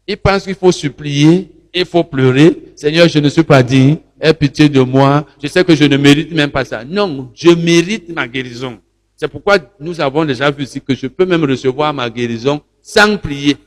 Ils 0.08 0.18
pensent 0.18 0.46
qu'il 0.46 0.56
faut 0.56 0.72
supplier, 0.72 1.50
il 1.74 1.86
faut 1.86 2.04
pleurer. 2.04 2.72
Seigneur, 2.76 3.08
je 3.08 3.20
ne 3.20 3.30
suis 3.30 3.44
pas 3.44 3.62
digne. 3.62 3.98
Aie 4.20 4.34
pitié 4.34 4.68
de 4.70 4.82
moi. 4.82 5.28
Je 5.42 5.48
sais 5.48 5.64
que 5.64 5.76
je 5.76 5.84
ne 5.84 5.98
mérite 5.98 6.32
même 6.32 6.50
pas 6.50 6.66
ça. 6.66 6.84
Non, 6.84 7.32
je 7.36 7.50
mérite 7.50 8.10
ma 8.16 8.28
guérison. 8.28 8.80
C'est 9.16 9.28
pourquoi 9.28 9.58
nous 9.80 10.00
avons 10.00 10.26
déjà 10.26 10.50
vu 10.50 10.64
ici 10.64 10.82
que 10.82 10.96
je 10.96 11.08
peux 11.08 11.26
même 11.26 11.44
recevoir 11.44 11.94
ma 11.94 12.10
guérison 12.10 12.62
sans 12.82 13.18
prier. 13.18 13.58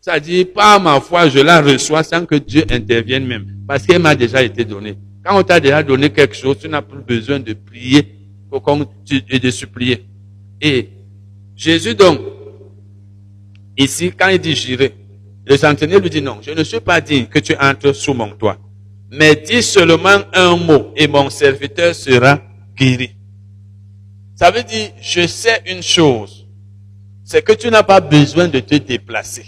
C'est-à-dire, 0.00 0.46
par 0.54 0.80
ma 0.80 1.00
foi, 1.00 1.28
je 1.28 1.40
la 1.40 1.60
reçois 1.60 2.02
sans 2.02 2.24
que 2.24 2.36
Dieu 2.36 2.64
intervienne 2.70 3.26
même. 3.26 3.46
Parce 3.66 3.84
qu'elle 3.84 4.00
m'a 4.00 4.14
déjà 4.14 4.42
été 4.42 4.64
donnée. 4.64 4.96
Quand 5.24 5.38
on 5.38 5.42
t'a 5.42 5.60
déjà 5.60 5.82
donné 5.82 6.10
quelque 6.10 6.36
chose, 6.36 6.58
tu 6.60 6.68
n'as 6.68 6.80
plus 6.82 7.02
besoin 7.02 7.40
de 7.40 7.52
prier 7.52 8.14
et 9.30 9.38
de 9.38 9.50
supplier. 9.50 10.04
Et 10.60 10.88
Jésus 11.54 11.94
donc, 11.94 12.20
ici, 13.76 14.12
quand 14.16 14.28
il 14.28 14.38
dit 14.38 14.54
j'irai, 14.54 14.94
le 15.48 15.56
centenaire 15.56 15.98
lui 15.98 16.10
dit 16.10 16.20
non, 16.20 16.38
je 16.42 16.50
ne 16.50 16.62
suis 16.62 16.80
pas 16.80 17.00
digne 17.00 17.26
que 17.26 17.38
tu 17.38 17.56
entres 17.56 17.94
sous 17.94 18.12
mon 18.12 18.30
toit. 18.30 18.58
mais 19.10 19.36
dis 19.36 19.62
seulement 19.62 20.18
un 20.34 20.56
mot 20.56 20.92
et 20.94 21.08
mon 21.08 21.30
serviteur 21.30 21.94
sera 21.94 22.40
guéri. 22.76 23.16
Ça 24.34 24.50
veut 24.50 24.62
dire, 24.62 24.90
je 25.00 25.26
sais 25.26 25.62
une 25.66 25.82
chose, 25.82 26.46
c'est 27.24 27.42
que 27.42 27.52
tu 27.52 27.70
n'as 27.70 27.82
pas 27.82 28.00
besoin 28.00 28.48
de 28.48 28.60
te 28.60 28.74
déplacer. 28.74 29.46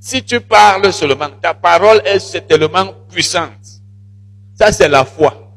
Si 0.00 0.22
tu 0.22 0.40
parles 0.40 0.92
seulement, 0.92 1.28
ta 1.40 1.52
parole 1.52 2.00
est 2.04 2.46
tellement 2.46 2.94
puissante. 3.10 3.82
Ça, 4.54 4.72
c'est 4.72 4.88
la 4.88 5.04
foi. 5.04 5.52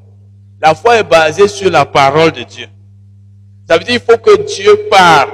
La 0.62 0.76
foi 0.76 0.98
est 0.98 1.04
basée 1.04 1.48
sur 1.48 1.72
la 1.72 1.86
parole 1.86 2.32
de 2.34 2.44
Dieu. 2.44 2.68
Ça 3.68 3.78
veut 3.78 3.84
dire 3.84 4.04
qu'il 4.04 4.14
faut 4.14 4.22
que 4.22 4.46
Dieu 4.46 4.88
parle. 4.90 5.32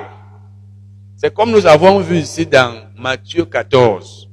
C'est 1.20 1.34
comme 1.34 1.50
nous 1.50 1.66
avons 1.66 2.00
vu 2.00 2.20
ici 2.20 2.46
dans 2.46 2.76
Matthieu 2.96 3.46
14. 3.46 4.30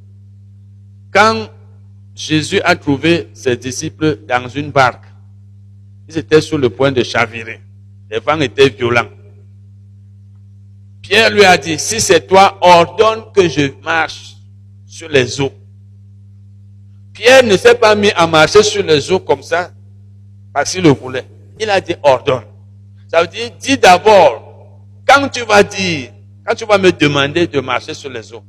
Quand 1.10 1.48
Jésus 2.14 2.60
a 2.60 2.76
trouvé 2.76 3.30
ses 3.32 3.56
disciples 3.56 4.18
dans 4.28 4.46
une 4.48 4.70
barque, 4.70 5.06
ils 6.06 6.18
étaient 6.18 6.42
sur 6.42 6.58
le 6.58 6.68
point 6.68 6.92
de 6.92 7.02
chavirer. 7.02 7.62
Les 8.10 8.18
vents 8.18 8.38
étaient 8.38 8.68
violents. 8.68 9.08
Pierre 11.00 11.30
lui 11.30 11.42
a 11.46 11.56
dit, 11.56 11.78
si 11.78 12.00
c'est 12.00 12.26
toi, 12.26 12.58
ordonne 12.60 13.24
que 13.34 13.48
je 13.48 13.72
marche 13.82 14.36
sur 14.86 15.08
les 15.08 15.40
eaux. 15.40 15.52
Pierre 17.14 17.44
ne 17.44 17.56
s'est 17.56 17.76
pas 17.76 17.94
mis 17.94 18.10
à 18.10 18.26
marcher 18.26 18.62
sur 18.62 18.82
les 18.82 19.10
eaux 19.10 19.20
comme 19.20 19.42
ça 19.42 19.70
parce 20.52 20.72
qu'il 20.72 20.82
le 20.82 20.90
voulait. 20.90 21.24
Il 21.58 21.70
a 21.70 21.80
dit 21.80 21.94
ordonne. 22.02 22.44
Ça 23.08 23.22
veut 23.22 23.28
dire, 23.28 23.50
dis 23.58 23.78
d'abord, 23.78 24.82
quand 25.08 25.30
tu 25.30 25.40
vas 25.44 25.62
dire, 25.62 26.10
quand 26.46 26.54
tu 26.54 26.64
vas 26.66 26.78
me 26.78 26.92
demander 26.92 27.46
de 27.46 27.60
marcher 27.60 27.94
sur 27.94 28.10
les 28.10 28.32
eaux, 28.32 28.42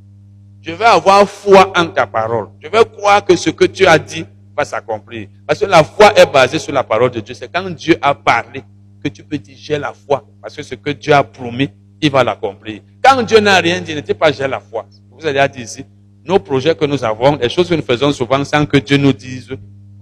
je 0.60 0.72
vais 0.72 0.84
avoir 0.84 1.28
foi 1.28 1.72
en 1.76 1.86
ta 1.86 2.06
parole. 2.06 2.48
Je 2.60 2.68
vais 2.68 2.84
croire 2.84 3.24
que 3.24 3.36
ce 3.36 3.50
que 3.50 3.64
tu 3.64 3.86
as 3.86 3.98
dit 3.98 4.26
va 4.56 4.64
s'accomplir. 4.64 5.28
Parce 5.46 5.60
que 5.60 5.66
la 5.66 5.84
foi 5.84 6.12
est 6.18 6.26
basée 6.26 6.58
sur 6.58 6.72
la 6.72 6.82
parole 6.82 7.10
de 7.10 7.20
Dieu. 7.20 7.34
C'est 7.34 7.52
quand 7.52 7.70
Dieu 7.70 7.96
a 8.02 8.14
parlé 8.14 8.64
que 9.02 9.08
tu 9.08 9.22
peux 9.22 9.38
dire 9.38 9.56
j'ai 9.58 9.78
la 9.78 9.92
foi. 9.92 10.24
Parce 10.42 10.56
que 10.56 10.62
ce 10.62 10.74
que 10.74 10.90
Dieu 10.90 11.12
a 11.12 11.22
promis, 11.22 11.70
il 12.00 12.10
va 12.10 12.24
l'accomplir. 12.24 12.80
Quand 13.02 13.22
Dieu 13.22 13.38
n'a 13.38 13.56
rien 13.58 13.80
dit, 13.80 13.94
ne 13.94 14.00
dis 14.00 14.14
pas 14.14 14.32
j'ai 14.32 14.48
la 14.48 14.60
foi. 14.60 14.86
Vous 15.10 15.24
allez 15.24 15.48
dire 15.48 15.62
ici, 15.62 15.84
nos 16.24 16.38
projets 16.38 16.74
que 16.74 16.84
nous 16.84 17.02
avons, 17.04 17.36
les 17.36 17.48
choses 17.48 17.68
que 17.68 17.74
nous 17.74 17.82
faisons 17.82 18.12
souvent 18.12 18.44
sans 18.44 18.66
que 18.66 18.76
Dieu 18.76 18.96
nous 18.96 19.12
dise, 19.12 19.50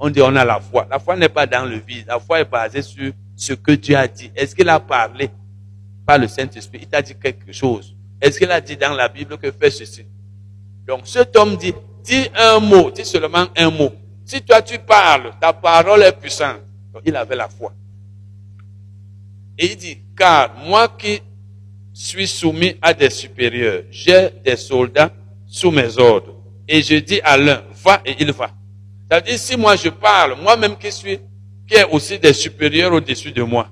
on 0.00 0.08
dit 0.08 0.22
on 0.22 0.34
a 0.34 0.44
la 0.44 0.60
foi. 0.60 0.86
La 0.90 0.98
foi 0.98 1.14
n'est 1.14 1.28
pas 1.28 1.46
dans 1.46 1.64
le 1.64 1.76
vide. 1.76 2.06
La 2.08 2.18
foi 2.18 2.40
est 2.40 2.50
basée 2.50 2.82
sur 2.82 3.12
ce 3.36 3.52
que 3.52 3.72
Dieu 3.72 3.96
a 3.96 4.08
dit. 4.08 4.30
Est-ce 4.34 4.54
qu'il 4.54 4.68
a 4.68 4.80
parlé 4.80 5.30
par 6.06 6.18
le 6.18 6.28
Saint-Esprit 6.28 6.80
Il 6.82 6.88
t'a 6.88 7.02
dit 7.02 7.14
quelque 7.14 7.52
chose. 7.52 7.94
Est-ce 8.20 8.38
qu'il 8.38 8.50
a 8.50 8.60
dit 8.60 8.76
dans 8.76 8.92
la 8.94 9.08
Bible 9.08 9.36
que 9.38 9.50
fais 9.50 9.70
ceci? 9.70 10.06
Donc 10.86 11.02
cet 11.04 11.36
homme 11.36 11.56
dit, 11.56 11.74
dis 12.02 12.28
un 12.34 12.60
mot, 12.60 12.90
dis 12.90 13.04
seulement 13.04 13.46
un 13.56 13.70
mot. 13.70 13.92
Si 14.24 14.42
toi 14.42 14.62
tu 14.62 14.78
parles, 14.78 15.32
ta 15.40 15.52
parole 15.52 16.02
est 16.02 16.12
puissante. 16.12 16.60
Donc 16.92 17.02
il 17.04 17.14
avait 17.16 17.36
la 17.36 17.48
foi. 17.48 17.72
Et 19.58 19.66
il 19.66 19.76
dit, 19.76 19.98
car 20.16 20.54
moi 20.66 20.88
qui 20.88 21.20
suis 21.92 22.26
soumis 22.26 22.76
à 22.82 22.92
des 22.92 23.10
supérieurs, 23.10 23.84
j'ai 23.90 24.30
des 24.44 24.56
soldats 24.56 25.12
sous 25.46 25.70
mes 25.70 25.98
ordres. 25.98 26.34
Et 26.66 26.82
je 26.82 26.96
dis 26.96 27.20
à 27.22 27.36
l'un, 27.36 27.62
va 27.82 28.00
et 28.04 28.16
il 28.18 28.32
va. 28.32 28.50
Ça 29.10 29.16
veut 29.20 29.22
dire, 29.22 29.38
si 29.38 29.56
moi 29.56 29.76
je 29.76 29.90
parle, 29.90 30.36
moi-même 30.40 30.76
qui 30.76 30.90
suis, 30.90 31.18
qui 31.68 31.74
est 31.74 31.84
aussi 31.84 32.18
des 32.18 32.32
supérieurs 32.32 32.92
au-dessus 32.92 33.32
de 33.32 33.42
moi. 33.42 33.68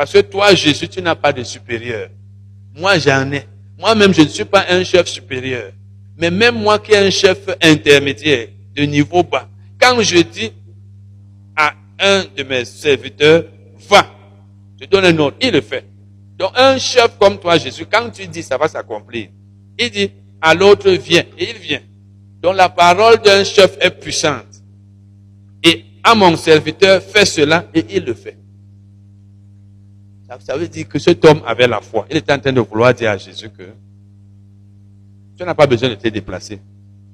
Parce 0.00 0.14
que 0.14 0.20
toi, 0.20 0.54
Jésus, 0.54 0.88
tu 0.88 1.02
n'as 1.02 1.14
pas 1.14 1.30
de 1.30 1.42
supérieur. 1.42 2.08
Moi, 2.74 2.96
j'en 2.96 3.30
ai. 3.32 3.46
Moi-même, 3.78 4.14
je 4.14 4.22
ne 4.22 4.28
suis 4.28 4.46
pas 4.46 4.64
un 4.70 4.82
chef 4.82 5.08
supérieur. 5.08 5.72
Mais 6.16 6.30
même 6.30 6.54
moi 6.54 6.78
qui 6.78 6.92
est 6.92 7.06
un 7.06 7.10
chef 7.10 7.36
intermédiaire, 7.60 8.48
de 8.74 8.84
niveau 8.84 9.22
bas, 9.22 9.46
quand 9.78 10.00
je 10.00 10.20
dis 10.20 10.52
à 11.54 11.74
un 11.98 12.24
de 12.34 12.42
mes 12.44 12.64
serviteurs, 12.64 13.44
va, 13.90 14.06
je 14.80 14.86
donne 14.86 15.04
un 15.04 15.18
ordre, 15.18 15.36
il 15.38 15.52
le 15.52 15.60
fait. 15.60 15.84
Donc 16.38 16.52
un 16.54 16.78
chef 16.78 17.18
comme 17.18 17.38
toi, 17.38 17.58
Jésus, 17.58 17.84
quand 17.84 18.08
tu 18.08 18.26
dis, 18.26 18.42
ça 18.42 18.56
va 18.56 18.68
s'accomplir. 18.68 19.28
Il 19.78 19.90
dit, 19.90 20.10
à 20.40 20.54
l'autre, 20.54 20.90
viens, 20.92 21.24
et 21.36 21.50
il 21.50 21.58
vient. 21.58 21.82
Donc 22.40 22.56
la 22.56 22.70
parole 22.70 23.20
d'un 23.20 23.44
chef 23.44 23.76
est 23.78 23.90
puissante. 23.90 24.62
Et 25.62 25.84
à 26.02 26.14
mon 26.14 26.38
serviteur, 26.38 27.02
fais 27.02 27.26
cela, 27.26 27.66
et 27.74 27.84
il 27.90 28.06
le 28.06 28.14
fait. 28.14 28.39
Ça, 30.38 30.56
veut 30.56 30.68
dire 30.68 30.88
que 30.88 30.98
cet 31.00 31.24
homme 31.24 31.42
avait 31.44 31.66
la 31.66 31.80
foi. 31.80 32.06
Il 32.08 32.16
était 32.16 32.32
en 32.32 32.38
train 32.38 32.52
de 32.52 32.60
vouloir 32.60 32.94
dire 32.94 33.10
à 33.10 33.16
Jésus 33.16 33.50
que 33.50 33.64
tu 35.36 35.44
n'as 35.44 35.54
pas 35.54 35.66
besoin 35.66 35.88
de 35.88 35.96
te 35.96 36.06
déplacer. 36.06 36.60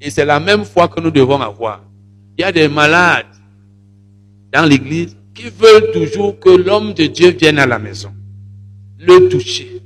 Et 0.01 0.11
c'est 0.11 0.27
la 0.27 0.39
même 0.39 0.65
foi 0.65 0.89
que 0.89 1.01
nous 1.01 1.11
devons 1.11 1.41
avoir. 1.41 1.83
Il 2.37 2.43
y 2.43 2.45
a 2.45 2.53
des 2.53 2.69
malades 2.69 3.25
dans 4.53 4.67
l'église 4.67 5.17
qui 5.35 5.49
veulent 5.49 5.93
toujours 5.93 6.39
que 6.39 6.51
l'homme 6.51 6.93
de 6.93 7.07
Dieu 7.07 7.31
vienne 7.31 7.59
à 7.59 7.67
la 7.67 7.79
maison, 7.79 8.13
le 8.99 9.29
toucher. 9.29 9.81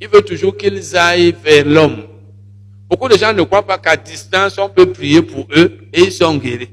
Ils 0.00 0.08
veulent 0.08 0.24
toujours 0.24 0.56
qu'ils 0.56 0.96
aillent 0.96 1.34
vers 1.44 1.66
l'homme. 1.66 2.04
Beaucoup 2.88 3.08
de 3.08 3.16
gens 3.16 3.34
ne 3.34 3.42
croient 3.42 3.66
pas 3.66 3.78
qu'à 3.78 3.96
distance, 3.96 4.56
on 4.58 4.70
peut 4.70 4.90
prier 4.92 5.20
pour 5.20 5.46
eux 5.54 5.78
et 5.92 6.04
ils 6.04 6.12
sont 6.12 6.36
guéris. 6.36 6.70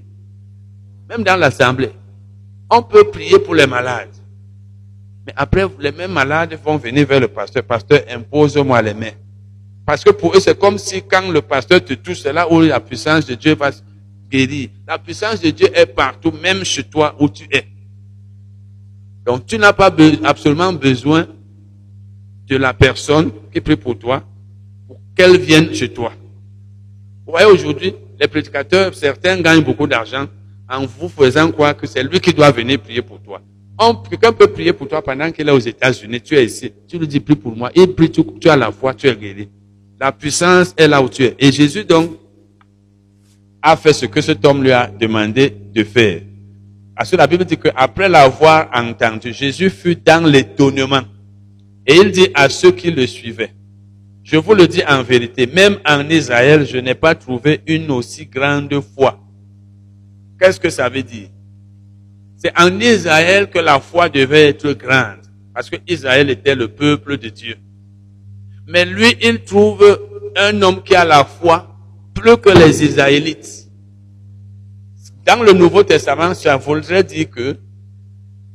Même 1.09 1.23
dans 1.23 1.35
l'assemblée, 1.35 1.91
on 2.69 2.81
peut 2.83 3.05
prier 3.05 3.39
pour 3.39 3.55
les 3.55 3.67
malades. 3.67 4.09
Mais 5.25 5.33
après, 5.35 5.65
les 5.79 5.91
mêmes 5.91 6.11
malades 6.11 6.57
vont 6.63 6.77
venir 6.77 7.05
vers 7.07 7.19
le 7.19 7.27
pasteur. 7.27 7.63
Pasteur, 7.63 8.01
impose-moi 8.09 8.81
les 8.81 8.93
mains. 8.93 9.11
Parce 9.85 10.03
que 10.03 10.11
pour 10.11 10.35
eux, 10.35 10.39
c'est 10.39 10.57
comme 10.57 10.77
si 10.77 11.01
quand 11.01 11.29
le 11.31 11.41
pasteur 11.41 11.83
te 11.83 11.93
touche, 11.93 12.21
c'est 12.21 12.33
là 12.33 12.51
où 12.51 12.61
la 12.61 12.79
puissance 12.79 13.25
de 13.25 13.35
Dieu 13.35 13.55
va 13.55 13.71
guérir. 14.29 14.69
La 14.87 14.97
puissance 14.99 15.41
de 15.41 15.49
Dieu 15.49 15.67
est 15.73 15.87
partout, 15.87 16.31
même 16.31 16.63
chez 16.63 16.83
toi 16.83 17.15
où 17.19 17.27
tu 17.27 17.47
es. 17.51 17.65
Donc, 19.25 19.45
tu 19.45 19.57
n'as 19.57 19.73
pas 19.73 19.93
absolument 20.23 20.73
besoin 20.73 21.27
de 22.47 22.57
la 22.57 22.73
personne 22.73 23.31
qui 23.53 23.61
prie 23.61 23.75
pour 23.75 23.97
toi 23.97 24.23
pour 24.87 24.99
qu'elle 25.15 25.37
vienne 25.37 25.73
chez 25.73 25.89
toi. 25.89 26.11
Vous 27.25 27.31
voyez, 27.31 27.45
aujourd'hui, 27.45 27.93
les 28.19 28.27
prédicateurs, 28.27 28.93
certains 28.93 29.39
gagnent 29.39 29.63
beaucoup 29.63 29.87
d'argent 29.87 30.27
en 30.67 30.85
vous 30.85 31.09
faisant 31.09 31.51
croire 31.51 31.75
que 31.75 31.87
c'est 31.87 32.03
lui 32.03 32.19
qui 32.19 32.33
doit 32.33 32.51
venir 32.51 32.79
prier 32.79 33.01
pour 33.01 33.19
toi. 33.21 33.41
Quelqu'un 34.09 34.33
peut 34.33 34.47
prier 34.47 34.73
pour 34.73 34.87
toi 34.87 35.01
pendant 35.01 35.31
qu'il 35.31 35.47
est 35.47 35.51
aux 35.51 35.59
États-Unis, 35.59 36.21
tu 36.21 36.35
es 36.35 36.45
ici. 36.45 36.73
Tu 36.87 36.99
lui 36.99 37.07
dis, 37.07 37.19
prie 37.19 37.35
pour 37.35 37.55
moi. 37.55 37.71
Il 37.73 37.87
prie, 37.93 38.11
tu, 38.11 38.21
tu 38.39 38.49
as 38.49 38.57
la 38.57 38.71
foi, 38.71 38.93
tu 38.93 39.07
es 39.07 39.15
guéri. 39.15 39.49
La 39.99 40.11
puissance 40.11 40.73
est 40.77 40.87
là 40.87 41.01
où 41.01 41.07
tu 41.07 41.23
es. 41.23 41.35
Et 41.39 41.51
Jésus, 41.51 41.85
donc, 41.85 42.11
a 43.61 43.77
fait 43.77 43.93
ce 43.93 44.05
que 44.05 44.19
cet 44.19 44.43
homme 44.45 44.63
lui 44.63 44.71
a 44.71 44.87
demandé 44.87 45.53
de 45.73 45.83
faire. 45.83 46.21
Parce 46.95 47.11
que 47.11 47.15
la 47.15 47.27
Bible 47.27 47.45
dit 47.45 47.57
qu'après 47.57 48.09
l'avoir 48.09 48.69
entendu, 48.73 49.31
Jésus 49.31 49.69
fut 49.69 49.95
dans 49.95 50.25
l'étonnement. 50.25 51.01
Et 51.87 51.95
il 51.95 52.11
dit 52.11 52.27
à 52.33 52.49
ceux 52.49 52.71
qui 52.71 52.91
le 52.91 53.07
suivaient, 53.07 53.53
je 54.23 54.35
vous 54.35 54.53
le 54.53 54.67
dis 54.67 54.83
en 54.85 55.01
vérité, 55.01 55.47
même 55.47 55.77
en 55.87 56.07
Israël, 56.09 56.65
je 56.65 56.77
n'ai 56.77 56.95
pas 56.95 57.15
trouvé 57.15 57.61
une 57.65 57.89
aussi 57.91 58.25
grande 58.25 58.79
foi. 58.95 59.17
Qu'est-ce 60.37 60.59
que 60.59 60.69
ça 60.69 60.89
veut 60.89 61.01
dire? 61.01 61.29
C'est 62.41 62.57
en 62.57 62.79
Israël 62.79 63.49
que 63.49 63.59
la 63.59 63.81
foi 63.81 64.07
devait 64.07 64.47
être 64.47 64.71
grande, 64.71 65.19
parce 65.53 65.69
que 65.69 65.75
Israël 65.85 66.29
était 66.29 66.55
le 66.55 66.69
peuple 66.69 67.17
de 67.17 67.27
Dieu. 67.27 67.57
Mais 68.65 68.85
lui, 68.85 69.17
il 69.21 69.43
trouve 69.43 69.99
un 70.37 70.61
homme 70.61 70.81
qui 70.81 70.95
a 70.95 71.03
la 71.03 71.25
foi 71.25 71.75
plus 72.13 72.37
que 72.37 72.49
les 72.49 72.81
Israélites. 72.81 73.67
Dans 75.25 75.43
le 75.43 75.51
Nouveau 75.51 75.83
Testament, 75.83 76.33
ça 76.33 76.55
voudrait 76.55 77.03
dire 77.03 77.29
que 77.29 77.57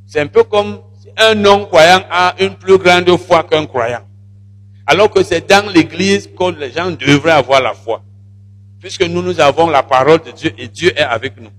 c'est 0.07 0.21
un 0.21 0.29
peu 0.29 0.45
comme 0.45 0.79
un 1.19 1.35
non-croyant 1.35 2.05
a 2.11 2.35
une 2.41 2.55
plus 2.55 2.79
grande 2.79 3.15
foi 3.19 3.45
qu'un 3.45 3.67
croyant. 3.67 4.09
Alors 4.87 5.11
que 5.11 5.23
c'est 5.23 5.47
dans 5.47 5.71
l'église 5.71 6.27
que 6.27 6.59
les 6.59 6.73
gens 6.73 6.91
devraient 6.91 7.33
avoir 7.33 7.61
la 7.61 7.75
foi. 7.75 8.03
Puisque 8.81 9.03
nous, 9.03 9.21
nous 9.21 9.41
avons 9.41 9.69
la 9.69 9.83
parole 9.83 10.23
de 10.23 10.31
Dieu 10.31 10.53
et 10.57 10.69
Dieu 10.69 10.91
est 10.99 11.03
avec 11.03 11.39
nous. 11.39 11.51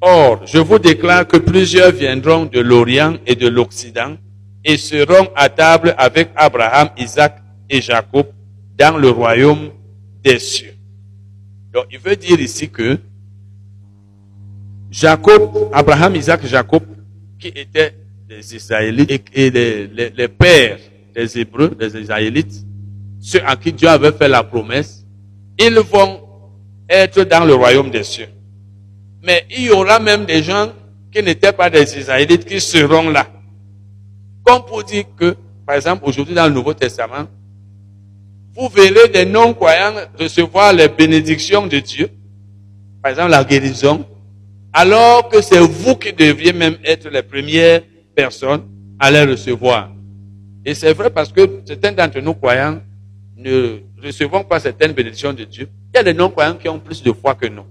Or, 0.00 0.46
je 0.46 0.58
vous 0.58 0.78
déclare 0.78 1.26
que 1.26 1.38
plusieurs 1.38 1.90
viendront 1.90 2.44
de 2.44 2.60
l'Orient 2.60 3.16
et 3.26 3.34
de 3.34 3.48
l'Occident 3.48 4.16
et 4.64 4.76
seront 4.76 5.28
à 5.34 5.48
table 5.48 5.94
avec 5.98 6.30
Abraham, 6.36 6.90
Isaac 6.96 7.42
et 7.68 7.80
Jacob 7.80 8.26
dans 8.78 8.96
le 8.96 9.10
royaume 9.10 9.70
des 10.22 10.38
cieux. 10.38 10.74
Donc, 11.72 11.86
il 11.90 11.98
veut 11.98 12.16
dire 12.16 12.40
ici 12.40 12.68
que 12.68 12.98
Jacob, 14.90 15.70
Abraham, 15.72 16.14
Isaac, 16.14 16.46
Jacob, 16.46 16.82
qui 17.38 17.48
étaient 17.48 17.94
des 18.28 18.54
Israélites 18.54 19.26
et 19.34 19.50
les, 19.50 20.28
pères 20.28 20.78
des 21.14 21.38
Hébreux, 21.38 21.70
des 21.70 21.96
Israélites, 22.00 22.64
ceux 23.20 23.44
à 23.44 23.56
qui 23.56 23.72
Dieu 23.72 23.88
avait 23.88 24.12
fait 24.12 24.28
la 24.28 24.44
promesse, 24.44 25.04
ils 25.58 25.78
vont 25.78 26.20
être 26.88 27.24
dans 27.24 27.44
le 27.44 27.54
royaume 27.54 27.90
des 27.90 28.04
cieux. 28.04 28.28
Mais 29.22 29.46
il 29.50 29.64
y 29.64 29.70
aura 29.70 29.98
même 29.98 30.24
des 30.24 30.42
gens 30.42 30.72
qui 31.12 31.22
n'étaient 31.22 31.52
pas 31.52 31.70
des 31.70 31.98
Israélites 31.98 32.44
qui 32.44 32.60
seront 32.60 33.10
là. 33.10 33.26
Comme 34.44 34.64
pour 34.64 34.84
dire 34.84 35.04
que, 35.16 35.36
par 35.66 35.76
exemple, 35.76 36.04
aujourd'hui 36.06 36.34
dans 36.34 36.46
le 36.46 36.52
Nouveau 36.52 36.74
Testament, 36.74 37.26
vous 38.54 38.68
verrez 38.68 39.08
des 39.08 39.24
non-croyants 39.24 39.94
recevoir 40.18 40.72
les 40.72 40.88
bénédictions 40.88 41.66
de 41.66 41.78
Dieu. 41.78 42.08
Par 43.02 43.10
exemple, 43.10 43.30
la 43.30 43.44
guérison, 43.44 44.04
alors 44.72 45.28
que 45.28 45.40
c'est 45.40 45.60
vous 45.60 45.96
qui 45.96 46.12
deviez 46.12 46.52
même 46.52 46.76
être 46.84 47.08
les 47.08 47.22
premières 47.22 47.82
personnes 48.14 48.62
à 48.98 49.10
les 49.10 49.24
recevoir. 49.24 49.90
Et 50.64 50.74
c'est 50.74 50.92
vrai 50.92 51.10
parce 51.10 51.32
que 51.32 51.62
certains 51.64 51.92
d'entre 51.92 52.20
nous 52.20 52.34
croyants 52.34 52.80
ne 53.36 53.78
recevons 54.02 54.42
pas 54.42 54.60
certaines 54.60 54.92
bénédictions 54.92 55.32
de 55.32 55.44
Dieu. 55.44 55.68
Il 55.94 55.96
y 55.96 56.00
a 56.00 56.02
des 56.02 56.14
non-croyants 56.14 56.54
qui 56.54 56.68
ont 56.68 56.78
plus 56.78 57.02
de 57.02 57.12
foi 57.12 57.34
que 57.34 57.46
nous. 57.46 57.64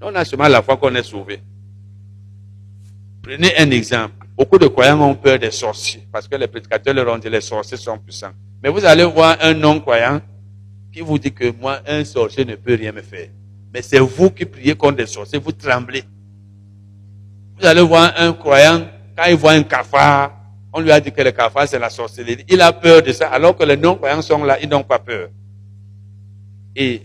On 0.00 0.14
a 0.14 0.24
seulement 0.24 0.48
la 0.48 0.62
foi 0.62 0.76
qu'on 0.76 0.94
est 0.94 1.02
sauvé. 1.02 1.40
Prenez 3.22 3.56
un 3.58 3.70
exemple. 3.70 4.26
Beaucoup 4.36 4.58
de 4.58 4.66
croyants 4.66 5.00
ont 5.00 5.14
peur 5.14 5.38
des 5.38 5.50
sorciers 5.50 6.06
parce 6.12 6.28
que 6.28 6.36
les 6.36 6.46
prédicateurs 6.46 6.94
leur 6.94 7.12
ont 7.12 7.18
dit 7.18 7.30
les 7.30 7.40
sorciers 7.40 7.78
sont 7.78 7.98
puissants. 7.98 8.32
Mais 8.62 8.68
vous 8.68 8.84
allez 8.84 9.04
voir 9.04 9.36
un 9.40 9.54
non-croyant 9.54 10.20
qui 10.92 11.00
vous 11.00 11.18
dit 11.18 11.32
que 11.32 11.50
moi, 11.50 11.80
un 11.86 12.04
sorcier 12.04 12.44
ne 12.44 12.54
peut 12.54 12.74
rien 12.74 12.92
me 12.92 13.02
faire. 13.02 13.28
Mais 13.72 13.82
c'est 13.82 13.98
vous 13.98 14.30
qui 14.30 14.44
priez 14.44 14.74
contre 14.74 14.98
des 14.98 15.06
sorciers, 15.06 15.38
vous 15.38 15.52
tremblez. 15.52 16.04
Vous 17.58 17.66
allez 17.66 17.82
voir 17.82 18.12
un 18.16 18.32
croyant, 18.34 18.86
quand 19.16 19.24
il 19.24 19.36
voit 19.36 19.52
un 19.52 19.62
cafard, 19.62 20.32
on 20.72 20.80
lui 20.80 20.90
a 20.92 21.00
dit 21.00 21.10
que 21.10 21.22
le 21.22 21.32
cafard 21.32 21.66
c'est 21.66 21.78
la 21.78 21.88
sorcellerie. 21.88 22.44
Il 22.48 22.60
a 22.60 22.72
peur 22.72 23.02
de 23.02 23.12
ça, 23.12 23.28
alors 23.28 23.56
que 23.56 23.64
les 23.64 23.76
non-croyants 23.76 24.22
sont 24.22 24.44
là, 24.44 24.58
ils 24.60 24.68
n'ont 24.68 24.84
pas 24.84 24.98
peur. 24.98 25.30
Et 26.74 27.02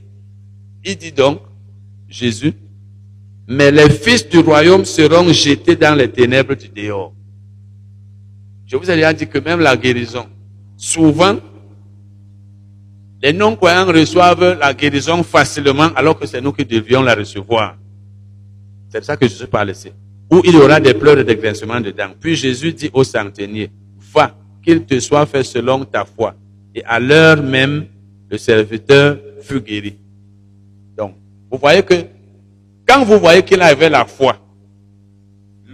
il 0.84 0.98
dit 0.98 1.14
donc, 1.14 1.42
Jésus, 2.10 2.54
mais 3.52 3.70
les 3.70 3.90
fils 3.90 4.30
du 4.30 4.40
royaume 4.40 4.86
seront 4.86 5.28
jetés 5.34 5.76
dans 5.76 5.94
les 5.94 6.10
ténèbres 6.10 6.56
du 6.56 6.70
dehors. 6.70 7.14
Je 8.66 8.78
vous 8.78 8.90
ai 8.90 8.96
déjà 8.96 9.12
dit 9.12 9.28
que 9.28 9.40
même 9.40 9.60
la 9.60 9.76
guérison, 9.76 10.26
souvent, 10.78 11.36
les 13.22 13.34
non-croyants 13.34 13.88
reçoivent 13.88 14.58
la 14.58 14.74
guérison 14.74 15.22
facilement 15.22 15.90
alors 15.98 16.18
que 16.18 16.26
c'est 16.26 16.40
nous 16.40 16.54
qui 16.54 16.64
devions 16.64 17.02
la 17.02 17.14
recevoir. 17.14 17.76
C'est 18.88 19.04
ça 19.04 19.18
que 19.18 19.28
Jésus 19.28 19.48
parle 19.48 19.72
ici. 19.72 19.92
Où 20.32 20.42
il 20.46 20.54
y 20.54 20.58
aura 20.58 20.80
des 20.80 20.94
pleurs 20.94 21.20
et 21.20 21.26
des 21.26 21.36
grincements 21.36 21.82
dedans. 21.82 22.12
Puis 22.18 22.38
Jésus 22.38 22.72
dit 22.72 22.90
au 22.94 23.04
centenier, 23.04 23.70
va, 24.14 24.34
qu'il 24.64 24.86
te 24.86 24.98
soit 25.02 25.26
fait 25.26 25.44
selon 25.44 25.84
ta 25.84 26.06
foi. 26.06 26.36
Et 26.74 26.86
à 26.86 27.02
l'heure 27.02 27.44
même, 27.44 27.86
le 28.30 28.38
serviteur 28.38 29.18
fut 29.42 29.60
guéri. 29.60 29.98
Donc, 30.98 31.16
vous 31.52 31.58
voyez 31.58 31.84
que 31.84 31.96
quand 32.92 33.06
vous 33.06 33.20
voyez 33.20 33.42
qu'il 33.42 33.62
avait 33.62 33.90
la 33.90 34.04
foi, 34.04 34.36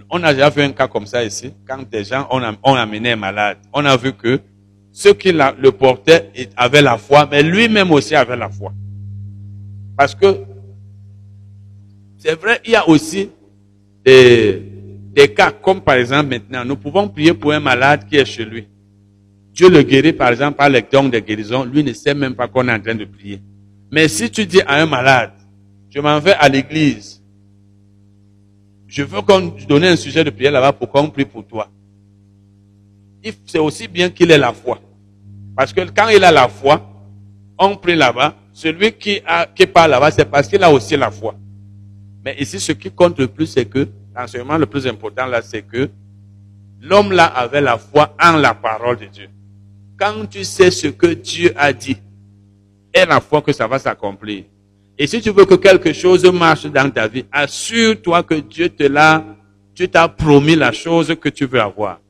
on 0.08 0.22
a 0.22 0.32
déjà 0.32 0.50
vu 0.50 0.62
un 0.62 0.70
cas 0.70 0.86
comme 0.86 1.04
ça 1.04 1.24
ici, 1.24 1.52
quand 1.66 1.82
des 1.90 2.04
gens 2.04 2.28
ont, 2.30 2.40
ont 2.62 2.74
amené 2.74 3.12
un 3.12 3.16
malade, 3.16 3.58
on 3.72 3.84
a 3.84 3.96
vu 3.96 4.12
que 4.12 4.38
ceux 4.92 5.14
qui 5.14 5.32
le 5.32 5.70
portaient 5.70 6.30
avaient 6.56 6.80
la 6.80 6.96
foi, 6.96 7.28
mais 7.28 7.42
lui-même 7.42 7.90
aussi 7.90 8.14
avait 8.14 8.36
la 8.36 8.48
foi. 8.48 8.72
Parce 9.96 10.14
que 10.14 10.44
c'est 12.18 12.38
vrai, 12.40 12.60
il 12.64 12.70
y 12.70 12.76
a 12.76 12.88
aussi 12.88 13.30
des, 14.04 14.62
des 15.12 15.34
cas 15.34 15.50
comme 15.50 15.80
par 15.80 15.96
exemple 15.96 16.28
maintenant, 16.30 16.64
nous 16.64 16.76
pouvons 16.76 17.08
prier 17.08 17.34
pour 17.34 17.50
un 17.52 17.60
malade 17.60 18.06
qui 18.08 18.16
est 18.16 18.24
chez 18.24 18.44
lui. 18.44 18.68
Dieu 19.52 19.68
le 19.68 19.82
guérit 19.82 20.12
par 20.12 20.28
exemple 20.28 20.56
par 20.56 20.68
les 20.68 20.82
dons 20.82 21.08
de 21.08 21.18
guérison, 21.18 21.64
lui 21.64 21.82
ne 21.82 21.92
sait 21.92 22.14
même 22.14 22.36
pas 22.36 22.46
qu'on 22.46 22.68
est 22.68 22.72
en 22.72 22.80
train 22.80 22.94
de 22.94 23.06
prier. 23.06 23.42
Mais 23.90 24.06
si 24.06 24.30
tu 24.30 24.46
dis 24.46 24.62
à 24.62 24.76
un 24.80 24.86
malade, 24.86 25.32
je 25.90 26.00
m'en 26.00 26.18
vais 26.20 26.34
à 26.34 26.48
l'église, 26.48 27.22
je 28.86 29.02
veux 29.02 29.20
qu'on 29.22 29.54
donne 29.68 29.84
un 29.84 29.96
sujet 29.96 30.24
de 30.24 30.30
prière 30.30 30.52
là-bas 30.52 30.72
pour 30.72 30.88
qu'on 30.88 31.10
prie 31.10 31.24
pour 31.24 31.46
toi. 31.46 31.70
C'est 33.46 33.58
aussi 33.58 33.86
bien 33.88 34.08
qu'il 34.10 34.30
ait 34.30 34.38
la 34.38 34.52
foi. 34.52 34.80
Parce 35.56 35.72
que 35.72 35.80
quand 35.90 36.08
il 36.08 36.24
a 36.24 36.32
la 36.32 36.48
foi, 36.48 36.88
on 37.58 37.76
prie 37.76 37.96
là-bas. 37.96 38.34
Celui 38.52 38.92
qui, 38.92 39.20
a, 39.26 39.46
qui 39.46 39.66
parle 39.66 39.90
là-bas, 39.90 40.10
c'est 40.10 40.24
parce 40.24 40.48
qu'il 40.48 40.62
a 40.62 40.70
aussi 40.70 40.96
la 40.96 41.10
foi. 41.10 41.34
Mais 42.24 42.36
ici, 42.38 42.58
ce 42.58 42.72
qui 42.72 42.90
compte 42.90 43.18
le 43.18 43.28
plus, 43.28 43.46
c'est 43.46 43.66
que, 43.66 43.88
l'enseignement 44.14 44.56
le 44.56 44.66
plus 44.66 44.86
important 44.86 45.26
là, 45.26 45.42
c'est 45.42 45.62
que 45.62 45.90
l'homme 46.80 47.12
là 47.12 47.26
avait 47.26 47.60
la 47.60 47.78
foi 47.78 48.14
en 48.20 48.36
la 48.36 48.54
parole 48.54 48.98
de 48.98 49.06
Dieu. 49.06 49.28
Quand 49.98 50.26
tu 50.28 50.44
sais 50.44 50.70
ce 50.70 50.88
que 50.88 51.08
Dieu 51.08 51.52
a 51.56 51.72
dit, 51.72 51.98
et 52.94 53.04
la 53.04 53.20
foi 53.20 53.42
que 53.42 53.52
ça 53.52 53.66
va 53.66 53.78
s'accomplir. 53.78 54.44
Et 54.98 55.06
si 55.06 55.20
tu 55.20 55.30
veux 55.30 55.44
que 55.44 55.54
quelque 55.54 55.92
chose 55.92 56.24
marche 56.24 56.66
dans 56.66 56.90
ta 56.90 57.06
vie, 57.06 57.24
assure-toi 57.30 58.24
que 58.24 58.34
Dieu 58.34 58.68
te 58.68 58.82
l'a, 58.82 59.24
Dieu 59.74 59.86
t'a 59.86 60.08
promis 60.08 60.56
la 60.56 60.72
chose 60.72 61.14
que 61.20 61.28
tu 61.28 61.46
veux 61.46 61.60
avoir. 61.60 62.00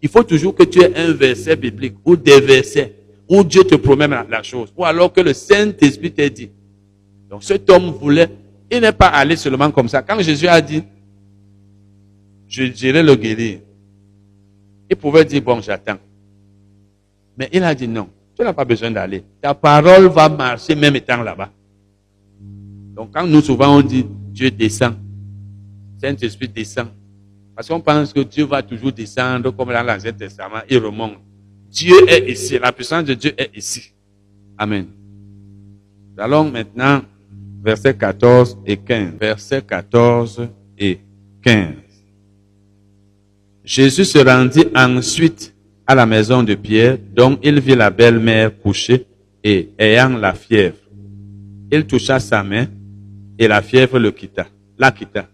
Il 0.00 0.08
faut 0.08 0.22
toujours 0.22 0.54
que 0.54 0.62
tu 0.62 0.80
aies 0.80 0.96
un 0.96 1.12
verset 1.12 1.56
biblique 1.56 1.96
ou 2.04 2.14
des 2.14 2.40
versets 2.40 2.94
où 3.28 3.42
Dieu 3.42 3.64
te 3.64 3.74
promet 3.74 4.06
la 4.06 4.42
chose. 4.44 4.72
Ou 4.76 4.84
alors 4.84 5.12
que 5.12 5.20
le 5.20 5.32
Saint-Esprit 5.32 6.12
t'a 6.12 6.28
dit. 6.28 6.50
Donc 7.28 7.42
cet 7.42 7.68
homme 7.68 7.90
voulait, 7.90 8.30
il 8.70 8.80
n'est 8.80 8.92
pas 8.92 9.08
allé 9.08 9.34
seulement 9.34 9.72
comme 9.72 9.88
ça. 9.88 10.02
Quand 10.02 10.20
Jésus 10.20 10.46
a 10.46 10.60
dit, 10.60 10.84
je 12.46 12.64
dirai 12.64 13.02
le 13.02 13.16
guérir, 13.16 13.58
il 14.88 14.96
pouvait 14.96 15.24
dire, 15.24 15.42
bon, 15.42 15.60
j'attends. 15.60 15.98
Mais 17.36 17.48
il 17.52 17.64
a 17.64 17.74
dit 17.74 17.88
non, 17.88 18.08
tu 18.36 18.42
n'as 18.44 18.52
pas 18.52 18.64
besoin 18.64 18.92
d'aller. 18.92 19.24
Ta 19.42 19.54
parole 19.54 20.06
va 20.06 20.28
marcher 20.28 20.76
même 20.76 20.94
étant 20.94 21.22
là-bas. 21.22 21.50
Donc 22.98 23.10
quand 23.14 23.24
nous 23.28 23.40
souvent 23.40 23.76
on 23.76 23.80
dit, 23.80 24.04
Dieu 24.32 24.50
descend, 24.50 24.94
Saint-Esprit 26.02 26.48
descend, 26.48 26.88
parce 27.54 27.68
qu'on 27.68 27.80
pense 27.80 28.12
que 28.12 28.18
Dieu 28.20 28.44
va 28.44 28.60
toujours 28.60 28.90
descendre 28.90 29.52
comme 29.52 29.68
dans 29.68 29.84
l'Ancien 29.84 30.12
Testament, 30.12 30.62
il 30.68 30.78
remonte. 30.78 31.18
Dieu 31.70 31.94
est 32.08 32.28
ici, 32.28 32.58
la 32.58 32.72
puissance 32.72 33.04
de 33.04 33.14
Dieu 33.14 33.32
est 33.38 33.56
ici. 33.56 33.92
Amen. 34.58 34.86
Allons 36.16 36.50
maintenant, 36.50 37.02
versets 37.62 37.94
14 37.94 38.58
et 38.66 38.76
15. 38.76 39.12
Versets 39.20 39.62
14 39.62 40.48
et 40.76 40.98
15. 41.42 41.74
Jésus 43.62 44.06
se 44.06 44.18
rendit 44.18 44.66
ensuite 44.74 45.54
à 45.86 45.94
la 45.94 46.04
maison 46.04 46.42
de 46.42 46.56
Pierre, 46.56 46.98
dont 47.14 47.38
il 47.44 47.60
vit 47.60 47.76
la 47.76 47.90
belle-mère 47.90 48.58
couchée 48.58 49.06
et 49.44 49.68
ayant 49.78 50.08
la 50.18 50.34
fièvre. 50.34 50.78
Il 51.70 51.86
toucha 51.86 52.18
sa 52.18 52.42
main 52.42 52.66
et 53.38 53.48
la 53.48 53.62
fièvre 53.62 53.98
le 53.98 54.10
quitta, 54.10 54.46
la 54.76 54.90
quitta. 54.90 55.28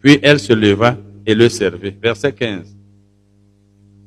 Puis 0.00 0.18
elle 0.22 0.40
se 0.40 0.52
leva 0.52 0.96
et 1.26 1.34
le 1.34 1.48
servait. 1.48 1.96
Verset 2.02 2.32
15. 2.32 2.76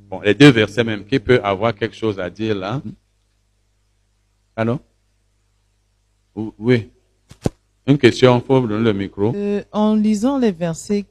Bon, 0.10 0.22
les 0.22 0.34
deux 0.34 0.50
versets 0.50 0.84
même, 0.84 1.06
qui 1.06 1.20
peut 1.20 1.40
avoir 1.44 1.74
quelque 1.76 1.96
chose 1.96 2.20
à 2.20 2.30
dire 2.30 2.56
là? 2.56 2.82
Allô? 4.56 4.80
Oui. 6.36 6.90
Une 7.86 7.98
question, 7.98 8.40
il 8.40 8.46
faut 8.46 8.66
donner 8.66 8.84
le 8.84 8.94
micro. 8.94 9.34
Euh, 9.36 9.64
en 9.72 9.96
lisant 9.96 10.38
les 10.38 10.52
versets 10.52 11.06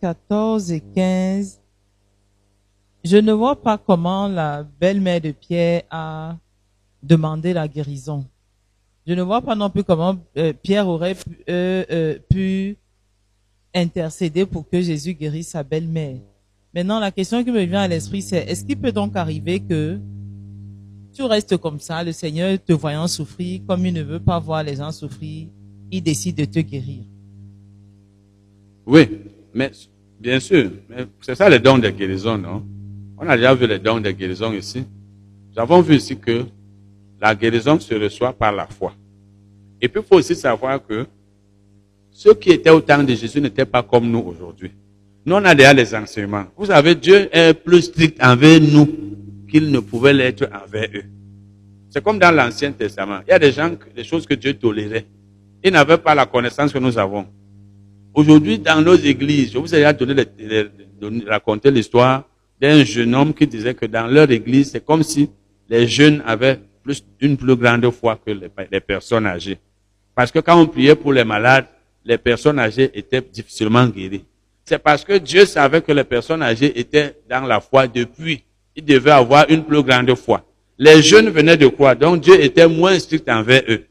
14 0.00 0.70
euh, 0.70 0.74
et 0.74 0.80
15, 0.80 1.60
je 3.02 3.16
ne 3.16 3.32
vois 3.32 3.60
pas 3.60 3.78
comment 3.78 4.28
la 4.28 4.62
belle-mère 4.62 5.20
de 5.20 5.32
Pierre 5.32 5.82
a 5.90 6.36
demandé 7.02 7.52
la 7.52 7.66
guérison. 7.66 8.26
Je 9.10 9.14
ne 9.16 9.22
vois 9.22 9.42
pas 9.42 9.56
non 9.56 9.68
plus 9.70 9.82
comment 9.82 10.16
euh, 10.36 10.52
Pierre 10.52 10.86
aurait 10.86 11.16
pu 12.28 12.76
intercéder 13.74 14.46
pour 14.46 14.68
que 14.68 14.80
Jésus 14.80 15.14
guérisse 15.14 15.48
sa 15.48 15.64
belle-mère. 15.64 16.18
Maintenant, 16.72 17.00
la 17.00 17.10
question 17.10 17.42
qui 17.42 17.50
me 17.50 17.64
vient 17.64 17.80
à 17.80 17.88
l'esprit, 17.88 18.22
c'est 18.22 18.48
est-ce 18.48 18.64
qu'il 18.64 18.76
peut 18.76 18.92
donc 18.92 19.16
arriver 19.16 19.58
que 19.58 19.98
tu 21.12 21.24
restes 21.24 21.56
comme 21.56 21.80
ça, 21.80 22.04
le 22.04 22.12
Seigneur 22.12 22.56
te 22.64 22.72
voyant 22.72 23.08
souffrir, 23.08 23.62
comme 23.66 23.84
il 23.84 23.94
ne 23.94 24.04
veut 24.04 24.20
pas 24.20 24.38
voir 24.38 24.62
les 24.62 24.76
gens 24.76 24.92
souffrir, 24.92 25.48
il 25.90 26.02
décide 26.04 26.36
de 26.36 26.44
te 26.44 26.60
guérir? 26.60 27.02
Oui, 28.86 29.08
mais 29.52 29.72
bien 30.20 30.38
sûr, 30.38 30.70
c'est 31.20 31.34
ça 31.34 31.48
les 31.48 31.58
dons 31.58 31.78
de 31.78 31.90
guérison, 31.90 32.38
non? 32.38 32.64
On 33.18 33.28
a 33.28 33.36
déjà 33.36 33.56
vu 33.56 33.66
les 33.66 33.80
dons 33.80 33.98
de 33.98 34.12
guérison 34.12 34.52
ici. 34.52 34.84
Nous 35.52 35.60
avons 35.60 35.80
vu 35.80 35.96
ici 35.96 36.16
que 36.16 36.44
la 37.20 37.34
guérison 37.34 37.80
se 37.80 37.92
reçoit 37.96 38.32
par 38.32 38.52
la 38.52 38.68
foi. 38.68 38.94
Et 39.80 39.88
puis 39.88 40.02
il 40.02 40.06
faut 40.06 40.16
aussi 40.16 40.34
savoir 40.34 40.84
que 40.84 41.06
ceux 42.10 42.34
qui 42.34 42.50
étaient 42.50 42.70
au 42.70 42.80
temps 42.80 43.02
de 43.02 43.14
Jésus 43.14 43.40
n'étaient 43.40 43.64
pas 43.64 43.82
comme 43.82 44.10
nous 44.10 44.20
aujourd'hui. 44.20 44.72
Nous, 45.24 45.34
on 45.34 45.44
a 45.44 45.54
déjà 45.54 45.72
les 45.72 45.94
enseignements. 45.94 46.46
Vous 46.56 46.66
savez, 46.66 46.94
Dieu 46.94 47.28
est 47.32 47.54
plus 47.54 47.82
strict 47.82 48.22
envers 48.22 48.60
nous 48.60 48.88
qu'il 49.48 49.70
ne 49.70 49.80
pouvait 49.80 50.12
l'être 50.12 50.48
envers 50.52 50.88
eux. 50.94 51.04
C'est 51.90 52.02
comme 52.02 52.18
dans 52.18 52.34
l'Ancien 52.34 52.72
Testament. 52.72 53.20
Il 53.26 53.30
y 53.30 53.32
a 53.32 53.38
des 53.38 53.52
gens, 53.52 53.70
des 53.94 54.04
choses 54.04 54.26
que 54.26 54.34
Dieu 54.34 54.54
tolérait. 54.54 55.06
Ils 55.62 55.72
n'avaient 55.72 55.98
pas 55.98 56.14
la 56.14 56.26
connaissance 56.26 56.72
que 56.72 56.78
nous 56.78 56.96
avons. 56.96 57.26
Aujourd'hui, 58.14 58.58
dans 58.58 58.80
nos 58.80 58.96
églises, 58.96 59.52
je 59.52 59.58
vous 59.58 59.74
ai 59.74 59.92
donné, 59.92 60.24
raconté 61.26 61.70
l'histoire 61.70 62.24
d'un 62.60 62.82
jeune 62.84 63.14
homme 63.14 63.34
qui 63.34 63.46
disait 63.46 63.74
que 63.74 63.86
dans 63.86 64.06
leur 64.06 64.30
église, 64.30 64.70
c'est 64.72 64.84
comme 64.84 65.02
si 65.02 65.30
les 65.68 65.86
jeunes 65.86 66.22
avaient 66.26 66.58
plus, 66.82 67.04
une 67.20 67.36
plus 67.36 67.56
grande 67.56 67.88
foi 67.90 68.18
que 68.24 68.30
les 68.30 68.80
personnes 68.80 69.26
âgées. 69.26 69.58
Parce 70.20 70.32
que 70.32 70.40
quand 70.40 70.60
on 70.60 70.66
priait 70.66 70.94
pour 70.94 71.14
les 71.14 71.24
malades, 71.24 71.64
les 72.04 72.18
personnes 72.18 72.58
âgées 72.58 72.90
étaient 72.92 73.22
difficilement 73.22 73.86
guéries. 73.86 74.22
C'est 74.66 74.78
parce 74.78 75.02
que 75.02 75.16
Dieu 75.16 75.46
savait 75.46 75.80
que 75.80 75.92
les 75.92 76.04
personnes 76.04 76.42
âgées 76.42 76.78
étaient 76.78 77.14
dans 77.26 77.46
la 77.46 77.58
foi 77.58 77.86
depuis. 77.86 78.44
Ils 78.76 78.84
devaient 78.84 79.12
avoir 79.12 79.46
une 79.48 79.64
plus 79.64 79.82
grande 79.82 80.14
foi. 80.14 80.44
Les 80.76 81.00
jeunes 81.00 81.30
venaient 81.30 81.56
de 81.56 81.68
quoi? 81.68 81.94
Donc 81.94 82.20
Dieu 82.20 82.38
était 82.38 82.68
moins 82.68 82.98
strict 82.98 83.30
envers 83.30 83.62
eux. 83.70 83.86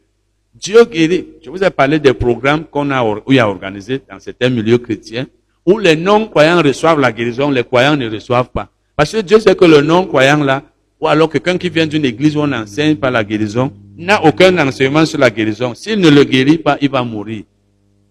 Dieu 0.53 0.85
guérit. 0.85 1.25
Je 1.43 1.49
vous 1.49 1.63
ai 1.63 1.71
parlé 1.71 1.97
des 1.97 2.13
programmes 2.13 2.63
qu'on 2.65 2.91
a, 2.91 2.97
a 2.99 3.47
organisé 3.47 3.99
dans 4.07 4.19
certains 4.19 4.49
milieux 4.49 4.77
chrétiens, 4.77 5.25
où 5.65 5.79
les 5.79 5.95
non-croyants 5.95 6.61
reçoivent 6.61 6.99
la 6.99 7.11
guérison, 7.11 7.49
les 7.49 7.63
croyants 7.63 7.97
ne 7.97 8.07
reçoivent 8.07 8.51
pas. 8.51 8.69
Parce 8.95 9.11
que 9.11 9.21
Dieu 9.21 9.39
sait 9.39 9.55
que 9.55 9.65
le 9.65 9.81
non-croyant 9.81 10.43
là, 10.43 10.61
ou 11.01 11.07
alors 11.07 11.27
quelqu'un 11.27 11.57
qui 11.57 11.69
vient 11.69 11.87
d'une 11.87 12.05
église 12.05 12.37
où 12.37 12.41
on 12.41 12.47
n'enseigne 12.47 12.97
pas 12.97 13.09
la 13.09 13.23
guérison, 13.23 13.73
n'a 14.05 14.23
aucun 14.23 14.57
enseignement 14.65 15.05
sur 15.05 15.19
la 15.19 15.29
guérison. 15.29 15.73
S'il 15.75 15.99
ne 15.99 16.09
le 16.09 16.23
guérit 16.23 16.57
pas, 16.57 16.77
il 16.81 16.89
va 16.89 17.03
mourir. 17.03 17.43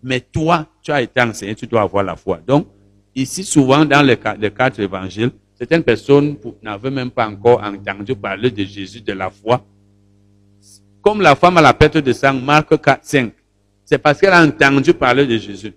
Mais 0.03 0.21
toi, 0.21 0.67
tu 0.83 0.93
as 0.93 1.03
été 1.03 1.21
enseigné, 1.21 1.55
tu 1.55 1.67
dois 1.67 1.81
avoir 1.81 2.05
la 2.05 2.15
foi. 2.15 2.41
Donc, 2.47 2.67
ici, 3.15 3.43
souvent, 3.43 3.85
dans 3.85 4.03
les, 4.03 4.17
quatre 4.17 4.81
évangiles, 4.81 5.31
certaines 5.55 5.83
personnes 5.83 6.37
n'avaient 6.63 6.91
même 6.91 7.11
pas 7.11 7.27
encore 7.27 7.63
entendu 7.63 8.15
parler 8.15 8.51
de 8.51 8.65
Jésus, 8.65 9.01
de 9.01 9.13
la 9.13 9.31
foi. 9.31 9.65
Comme 11.01 11.23
la 11.23 11.35
femme 11.35 11.57
à 11.57 11.63
la 11.63 11.73
perte 11.73 11.99
de 11.99 12.13
sang, 12.13 12.35
Marc 12.35 12.81
4, 12.81 13.01
5. 13.03 13.33
C'est 13.85 13.99
parce 13.99 14.21
qu'elle 14.21 14.35
a 14.35 14.45
entendu 14.45 14.93
parler 14.93 15.27
de 15.27 15.39
Jésus. 15.39 15.73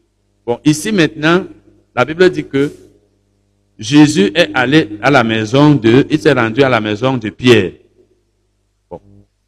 Bon, 0.45 0.59
ici 0.65 0.91
maintenant, 0.91 1.45
la 1.95 2.03
Bible 2.03 2.29
dit 2.29 2.43
que 2.45 2.71
Jésus 3.79 4.31
est 4.35 4.49
allé 4.53 4.99
à 5.01 5.09
la 5.09 5.23
maison 5.23 5.73
de, 5.73 6.05
il 6.09 6.19
s'est 6.19 6.33
rendu 6.33 6.61
à 6.63 6.69
la 6.69 6.81
maison 6.81 7.17
de 7.17 7.29
Pierre. 7.29 7.71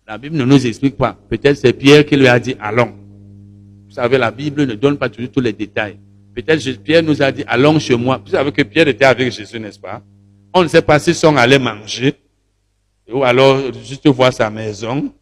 La 0.08 0.18
Bible 0.18 0.36
ne 0.36 0.44
nous 0.44 0.66
explique 0.68 0.98
pas. 0.98 1.18
Peut-être 1.30 1.56
c'est 1.58 1.74
Pierre 1.74 2.06
qui 2.06 2.18
lui 2.18 2.28
a 2.28 2.40
dit, 2.40 2.56
allons. 2.60 2.94
Vous 3.88 3.94
savez, 3.94 4.18
la 4.18 4.32
Bible 4.32 4.66
ne 4.66 4.74
donne 4.74 4.98
pas 4.98 5.08
toujours 5.10 5.32
tous 5.32 5.40
les 5.40 5.54
détails. 5.54 5.98
Peut-être 6.36 6.84
Pierre 6.84 7.04
nous 7.04 7.22
a 7.22 7.32
dit, 7.32 7.44
allons 7.48 7.80
chez 7.80 7.96
moi. 7.96 8.22
Vous 8.24 8.32
savez 8.32 8.52
que 8.52 8.64
Pierre 8.64 8.88
était 8.88 9.06
avec 9.06 9.32
Jésus, 9.32 9.60
n'est-ce 9.60 9.80
pas? 9.80 10.02
On 10.54 10.64
ne 10.64 10.68
sait 10.68 10.82
pas 10.82 11.00
s'ils 11.00 11.16
sont 11.16 11.36
allés 11.36 11.60
manger, 11.60 12.16
ou 13.12 13.24
alors 13.24 13.60
juste 13.84 14.06
voir 14.08 14.34
sa 14.34 14.50
maison, 14.50 15.14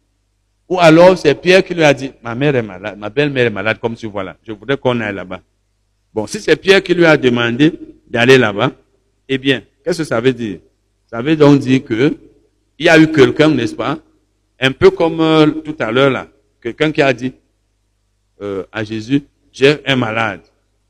ou 0.68 0.78
alors 0.80 1.16
c'est 1.16 1.34
Pierre 1.34 1.64
qui 1.64 1.74
lui 1.74 1.84
a 1.84 1.94
dit, 1.94 2.10
ma 2.22 2.34
mère 2.34 2.56
est 2.56 2.62
malade, 2.62 2.98
ma 2.98 3.08
belle-mère 3.08 3.46
est 3.46 3.50
malade, 3.50 3.78
comme 3.80 3.94
tu 3.94 4.06
vois 4.06 4.24
là. 4.24 4.36
Je 4.46 4.52
voudrais 4.52 4.76
qu'on 4.76 5.00
aille 5.00 5.14
là-bas. 5.14 5.40
Bon, 6.12 6.26
si 6.26 6.40
c'est 6.40 6.56
Pierre 6.56 6.82
qui 6.82 6.92
lui 6.94 7.06
a 7.06 7.16
demandé 7.16 7.72
d'aller 8.08 8.36
là-bas, 8.36 8.72
eh 9.28 9.38
bien, 9.38 9.62
qu'est-ce 9.84 9.98
que 9.98 10.04
ça 10.04 10.20
veut 10.20 10.32
dire? 10.32 10.58
Ça 11.06 11.22
veut 11.22 11.36
donc 11.36 11.60
dire 11.60 11.84
que 11.84 12.16
il 12.78 12.86
y 12.86 12.88
a 12.88 12.98
eu 12.98 13.06
quelqu'un, 13.10 13.48
n'est-ce 13.48 13.74
pas? 13.74 13.98
Un 14.64 14.70
peu 14.72 14.90
comme 14.90 15.20
euh, 15.20 15.46
tout 15.64 15.74
à 15.80 15.90
l'heure 15.90 16.10
là, 16.10 16.28
quelqu'un 16.62 16.92
qui 16.92 17.02
a 17.02 17.12
dit 17.12 17.32
euh, 18.40 18.62
à 18.70 18.84
Jésus, 18.84 19.22
j'ai 19.52 19.78
un 19.86 19.96
malade. 19.96 20.40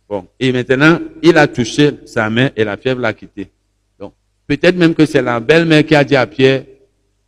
Bon, 0.08 0.26
et 0.38 0.52
maintenant, 0.52 0.98
il 1.22 1.36
a 1.38 1.46
touché 1.48 1.90
sa 2.04 2.28
main 2.28 2.50
et 2.54 2.64
la 2.64 2.76
fièvre 2.76 3.00
l'a 3.00 3.14
quitté. 3.14 3.48
Donc, 3.98 4.12
peut-être 4.46 4.76
même 4.76 4.94
que 4.94 5.06
c'est 5.06 5.22
la 5.22 5.40
belle-mère 5.40 5.84
qui 5.86 5.94
a 5.94 6.04
dit 6.04 6.16
à 6.16 6.26
Pierre, 6.26 6.64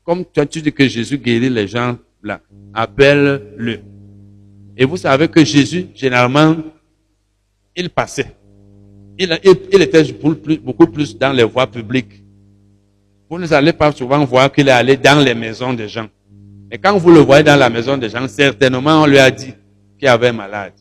comme 0.05 0.23
toi 0.27 0.44
tu 0.44 0.60
dis 0.60 0.71
que 0.73 0.87
Jésus 0.87 1.17
guérit 1.17 1.49
les 1.49 1.67
gens 1.67 1.97
là, 2.23 2.41
appelle-le. 2.75 3.81
Et 4.77 4.85
vous 4.85 4.99
savez 4.99 5.28
que 5.28 5.43
Jésus, 5.44 5.87
généralement, 5.94 6.57
il 7.75 7.89
passait. 7.89 8.35
Il, 9.19 9.39
il- 9.44 9.60
il 9.73 9.81
était 9.83 10.05
beaucoup 10.62 10.87
plus 10.89 11.17
dans 11.17 11.33
les 11.33 11.44
voies 11.44 11.67
publiques. 11.67 12.23
Vous 13.31 13.39
ne 13.39 13.51
allez 13.53 13.73
pas 13.73 13.93
souvent 13.93 14.23
voir 14.27 14.53
qu'il 14.53 14.69
est 14.69 14.73
allé 14.73 14.97
dans 14.99 15.25
les 15.25 15.35
maisons 15.35 15.73
des 15.73 15.89
gens. 15.89 16.09
Mais 16.70 16.78
quand 16.78 16.97
vous 16.97 17.10
le 17.10 17.20
voyez 17.20 17.42
dans 17.44 17.56
la 17.56 17.70
maison 17.70 17.97
des 17.97 18.08
gens, 18.08 18.26
certainement 18.28 19.02
on 19.02 19.06
lui 19.06 19.18
a 19.18 19.30
dit 19.30 19.54
qu'il 19.98 20.08
avait 20.08 20.32
malade. 20.32 20.72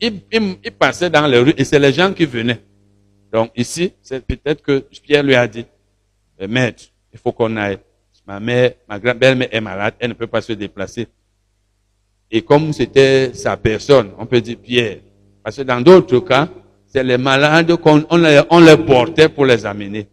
Il, 0.00 0.20
il- 0.32 0.56
il 0.64 0.72
passait 0.72 1.08
dans 1.10 1.26
les 1.26 1.38
rues 1.38 1.54
et 1.56 1.64
c'est 1.64 1.78
les 1.78 1.92
gens 1.92 2.12
qui 2.12 2.24
venaient. 2.26 2.60
Donc 3.32 3.50
ici, 3.56 3.92
c'est 4.02 4.24
peut-être 4.26 4.62
que 4.62 4.84
Pierre 5.02 5.22
lui 5.22 5.34
a 5.34 5.46
dit, 5.46 5.64
maître, 6.48 6.84
il 7.12 7.18
faut 7.18 7.32
qu'on 7.32 7.56
aille. 7.56 7.78
Ma 8.26 8.38
mère, 8.38 8.72
ma 8.88 8.98
grand 8.98 9.14
belle-mère 9.16 9.48
est 9.50 9.60
malade, 9.60 9.94
elle 9.98 10.10
ne 10.10 10.14
peut 10.14 10.26
pas 10.26 10.40
se 10.40 10.52
déplacer. 10.52 11.06
Et 12.30 12.42
comme 12.42 12.72
c'était 12.72 13.32
sa 13.34 13.56
personne, 13.56 14.10
on 14.18 14.26
peut 14.26 14.40
dire 14.40 14.56
Pierre. 14.62 14.98
Parce 15.42 15.56
que 15.56 15.62
dans 15.62 15.80
d'autres 15.80 16.20
cas, 16.20 16.48
c'est 16.86 17.02
les 17.02 17.18
malades 17.18 17.74
qu'on 17.76 18.04
on 18.10 18.16
les, 18.16 18.40
on 18.50 18.60
les 18.60 18.76
portait 18.76 19.28
pour 19.28 19.44
les 19.46 19.64
amener. 19.66 20.08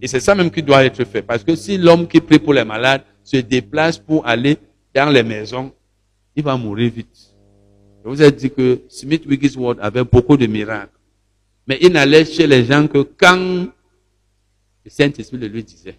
Et 0.00 0.06
c'est 0.06 0.20
ça 0.20 0.34
même 0.34 0.50
qui 0.50 0.62
doit 0.62 0.84
être 0.84 1.04
fait. 1.04 1.22
Parce 1.22 1.42
que 1.44 1.54
si 1.54 1.76
l'homme 1.76 2.06
qui 2.06 2.20
prie 2.20 2.38
pour 2.38 2.54
les 2.54 2.64
malades 2.64 3.02
se 3.24 3.38
déplace 3.38 3.98
pour 3.98 4.24
aller 4.26 4.58
dans 4.94 5.10
les 5.10 5.24
maisons, 5.24 5.72
il 6.36 6.44
va 6.44 6.56
mourir 6.56 6.92
vite. 6.94 7.34
Je 8.04 8.08
vous 8.08 8.22
ai 8.22 8.30
dit 8.30 8.50
que 8.50 8.82
Smith 8.88 9.24
Wigglesworth 9.26 9.78
avait 9.80 10.04
beaucoup 10.04 10.36
de 10.36 10.46
miracles. 10.46 10.92
Mais 11.66 11.78
il 11.80 11.90
n'allait 11.92 12.24
chez 12.24 12.46
les 12.46 12.64
gens 12.64 12.86
que 12.86 12.98
quand 12.98 13.66
le 14.84 14.90
Saint-Esprit 14.90 15.38
le 15.38 15.46
lui 15.46 15.64
disait. 15.64 15.96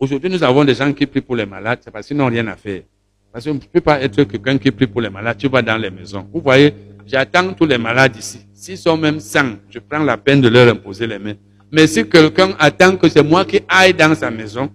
Aujourd'hui, 0.00 0.30
nous 0.30 0.42
avons 0.42 0.64
des 0.64 0.74
gens 0.74 0.92
qui 0.92 1.06
prient 1.06 1.20
pour 1.20 1.36
les 1.36 1.46
malades, 1.46 1.80
c'est 1.84 1.90
parce 1.90 2.06
qu'ils 2.06 2.16
n'ont 2.16 2.26
rien 2.26 2.46
à 2.46 2.56
faire. 2.56 2.82
Parce 3.30 3.44
qu'on 3.44 3.54
ne 3.54 3.58
peut 3.58 3.80
pas 3.80 4.00
être 4.00 4.24
quelqu'un 4.24 4.56
qui 4.56 4.70
prie 4.70 4.86
pour 4.86 5.02
les 5.02 5.10
malades, 5.10 5.36
tu 5.36 5.48
vas 5.48 5.60
dans 5.60 5.76
les 5.76 5.90
maisons. 5.90 6.26
Vous 6.32 6.40
voyez, 6.40 6.72
j'attends 7.06 7.52
tous 7.52 7.66
les 7.66 7.78
malades 7.78 8.16
ici. 8.16 8.40
S'ils 8.54 8.78
sont 8.78 8.96
même 8.96 9.20
100, 9.20 9.56
je 9.68 9.78
prends 9.78 10.02
la 10.02 10.16
peine 10.16 10.40
de 10.40 10.48
leur 10.48 10.72
imposer 10.72 11.06
les 11.06 11.18
mains. 11.18 11.34
Mais 11.70 11.86
si 11.86 12.08
quelqu'un 12.08 12.54
attend 12.58 12.96
que 12.96 13.08
c'est 13.08 13.22
moi 13.22 13.44
qui 13.44 13.60
aille 13.68 13.92
dans 13.92 14.14
sa 14.14 14.30
maison, 14.30 14.70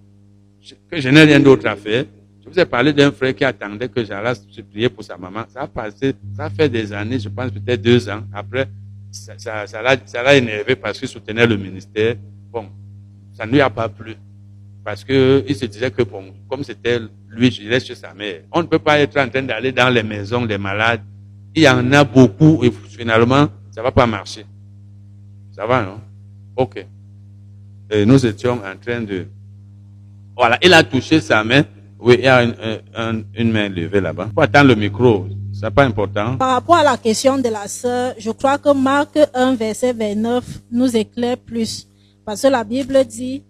que 0.90 1.00
je 1.00 1.08
n'ai 1.08 1.22
rien 1.22 1.40
d'autre 1.40 1.66
à 1.66 1.76
faire, 1.76 2.04
je 2.44 2.48
vous 2.48 2.58
ai 2.58 2.64
parlé 2.64 2.92
d'un 2.92 3.12
frère 3.12 3.34
qui 3.34 3.44
attendait 3.44 3.88
que 3.88 4.04
j'allais 4.04 4.34
se 4.34 4.60
prier 4.62 4.88
pour 4.88 5.04
sa 5.04 5.16
maman. 5.16 5.44
Ça 5.48 5.62
a 5.62 5.66
passé, 5.68 6.14
ça 6.36 6.46
a 6.46 6.50
fait 6.50 6.68
des 6.68 6.92
années, 6.92 7.18
je 7.18 7.28
pense 7.28 7.50
peut-être 7.50 7.80
deux 7.80 8.08
ans. 8.08 8.22
Après, 8.32 8.68
ça, 9.10 9.34
l'a, 9.82 9.96
ça 10.04 10.36
énervé 10.36 10.74
parce 10.76 10.98
qu'il 10.98 11.08
soutenait 11.08 11.46
le 11.46 11.56
ministère. 11.56 12.16
Bon, 12.50 12.68
ça 13.32 13.46
ne 13.46 13.52
lui 13.52 13.60
a 13.60 13.70
pas 13.70 13.88
plu. 13.88 14.16
Parce 14.84 15.04
que 15.04 15.44
il 15.46 15.54
se 15.54 15.66
disait 15.66 15.90
que 15.90 16.02
bon, 16.02 16.32
comme 16.48 16.64
c'était 16.64 16.98
lui, 17.28 17.50
je 17.50 17.68
reste 17.68 17.88
chez 17.88 17.94
sa 17.94 18.14
mère. 18.14 18.42
On 18.50 18.62
ne 18.62 18.66
peut 18.66 18.78
pas 18.78 18.98
être 18.98 19.16
en 19.18 19.28
train 19.28 19.42
d'aller 19.42 19.72
dans 19.72 19.90
les 19.90 20.02
maisons 20.02 20.46
des 20.46 20.58
malades. 20.58 21.02
Il 21.54 21.62
y 21.62 21.68
en 21.68 21.92
a 21.92 22.02
beaucoup 22.04 22.64
et 22.64 22.70
finalement, 22.88 23.48
ça 23.70 23.82
va 23.82 23.92
pas 23.92 24.06
marcher. 24.06 24.46
Ça 25.52 25.66
va, 25.66 25.82
non? 25.82 26.00
Ok. 26.56 26.84
Et 27.90 28.06
nous 28.06 28.24
étions 28.24 28.54
en 28.64 28.76
train 28.80 29.02
de, 29.02 29.26
voilà, 30.40 30.58
il 30.62 30.72
a 30.72 30.82
touché 30.82 31.20
sa 31.20 31.44
main. 31.44 31.62
Oui, 32.02 32.14
il 32.18 32.24
y 32.24 32.28
a 32.28 32.42
une, 32.42 32.54
un- 32.96 33.22
une 33.36 33.52
main 33.52 33.68
levée 33.68 34.00
là-bas. 34.00 34.28
Faut 34.34 34.40
attendre 34.40 34.68
le 34.68 34.74
micro. 34.74 35.26
C'est 35.52 35.70
pas 35.70 35.84
important. 35.84 36.36
Par 36.38 36.52
rapport 36.54 36.76
à 36.76 36.84
la 36.84 36.96
question 36.96 37.36
de 37.36 37.48
la 37.48 37.68
sœur, 37.68 38.14
je 38.18 38.30
crois 38.30 38.56
que 38.56 38.72
Marc 38.72 39.18
1, 39.34 39.54
verset 39.54 39.92
29 39.92 40.44
nous 40.72 40.96
éclaire 40.96 41.36
plus. 41.36 41.86
Parce 42.24 42.40
que 42.42 42.48
la 42.48 42.64
Bible 42.64 43.04
dit, 43.04 43.42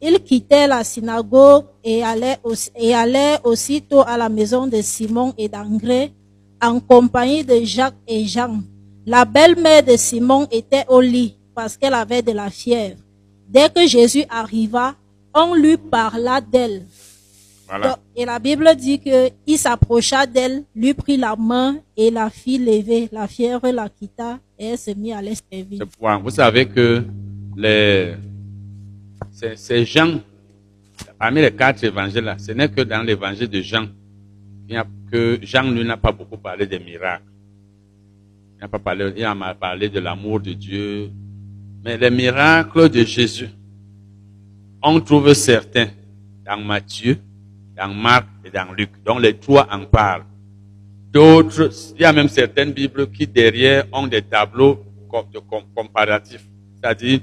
il 0.00 0.18
quittait 0.20 0.66
la 0.66 0.82
synagogue 0.82 1.64
et 1.84 2.02
allait, 2.02 2.38
et 2.74 2.94
aussitôt 3.44 4.00
à 4.06 4.16
la 4.16 4.30
maison 4.30 4.66
de 4.66 4.80
Simon 4.80 5.34
et 5.36 5.48
d'André 5.48 6.12
en 6.62 6.80
compagnie 6.80 7.44
de 7.44 7.60
Jacques 7.64 7.94
et 8.08 8.24
Jean. 8.24 8.60
La 9.04 9.26
belle-mère 9.26 9.82
de 9.82 9.96
Simon 9.96 10.46
était 10.50 10.84
au 10.88 11.00
lit 11.02 11.36
parce 11.54 11.76
qu'elle 11.76 11.94
avait 11.94 12.22
de 12.22 12.32
la 12.32 12.48
fièvre. 12.48 12.96
Dès 13.48 13.68
que 13.68 13.86
Jésus 13.86 14.24
arriva, 14.30 14.94
on 15.34 15.54
lui 15.54 15.76
parla 15.76 16.40
d'elle. 16.40 16.82
Voilà. 17.68 17.88
Donc, 17.88 17.98
Et 18.16 18.24
la 18.24 18.38
Bible 18.38 18.68
dit 18.76 18.98
que 18.98 19.30
il 19.46 19.58
s'approcha 19.58 20.26
d'elle, 20.26 20.64
lui 20.74 20.92
prit 20.94 21.16
la 21.16 21.36
main 21.36 21.76
et 21.96 22.10
la 22.10 22.28
fit 22.30 22.58
lever. 22.58 23.08
La 23.12 23.28
fièvre 23.28 23.68
la 23.70 23.88
quitta 23.88 24.38
et 24.58 24.66
elle 24.66 24.78
se 24.78 24.90
mit 24.90 25.12
à 25.12 25.22
les 25.22 25.34
servir. 25.36 25.78
C'est 25.78 25.86
pourquoi 25.86 26.16
Vous 26.18 26.30
savez 26.30 26.66
que 26.66 27.04
les, 27.56 28.14
ces, 29.30 29.56
ces 29.56 29.84
gens, 29.84 30.20
parmi 31.18 31.40
les 31.40 31.52
quatre 31.52 31.84
évangiles 31.84 32.24
là, 32.24 32.36
ce 32.38 32.52
n'est 32.52 32.68
que 32.68 32.80
dans 32.80 33.02
l'évangile 33.02 33.48
de 33.48 33.60
Jean 33.60 33.86
que 35.10 35.38
Jean 35.42 35.70
lui 35.70 35.84
n'a 35.84 35.96
pas 35.96 36.12
beaucoup 36.12 36.36
parlé 36.36 36.66
des 36.66 36.78
miracles. 36.78 37.24
Il 38.56 38.60
n'a 38.60 38.68
pas 38.68 38.78
parlé, 38.78 39.12
il 39.16 39.24
a 39.24 39.54
parlé 39.54 39.88
de 39.88 40.00
l'amour 40.00 40.40
de 40.40 40.52
Dieu. 40.52 41.10
Mais 41.84 41.96
les 41.96 42.10
miracles 42.10 42.88
de 42.88 43.02
Jésus, 43.04 43.48
on 44.82 45.00
trouve 45.00 45.32
certains 45.34 45.88
dans 46.44 46.56
Matthieu, 46.56 47.18
dans 47.76 47.88
Marc 47.88 48.26
et 48.44 48.50
dans 48.50 48.72
Luc. 48.72 48.90
Donc 49.04 49.20
les 49.20 49.36
trois 49.36 49.68
en 49.70 49.84
parlent. 49.84 50.24
D'autres, 51.12 51.70
il 51.96 52.02
y 52.02 52.04
a 52.04 52.12
même 52.12 52.28
certaines 52.28 52.72
Bibles 52.72 53.10
qui 53.10 53.26
derrière 53.26 53.84
ont 53.92 54.06
des 54.06 54.22
tableaux 54.22 54.84
comparatifs. 55.74 56.46
C'est-à-dire, 56.76 57.20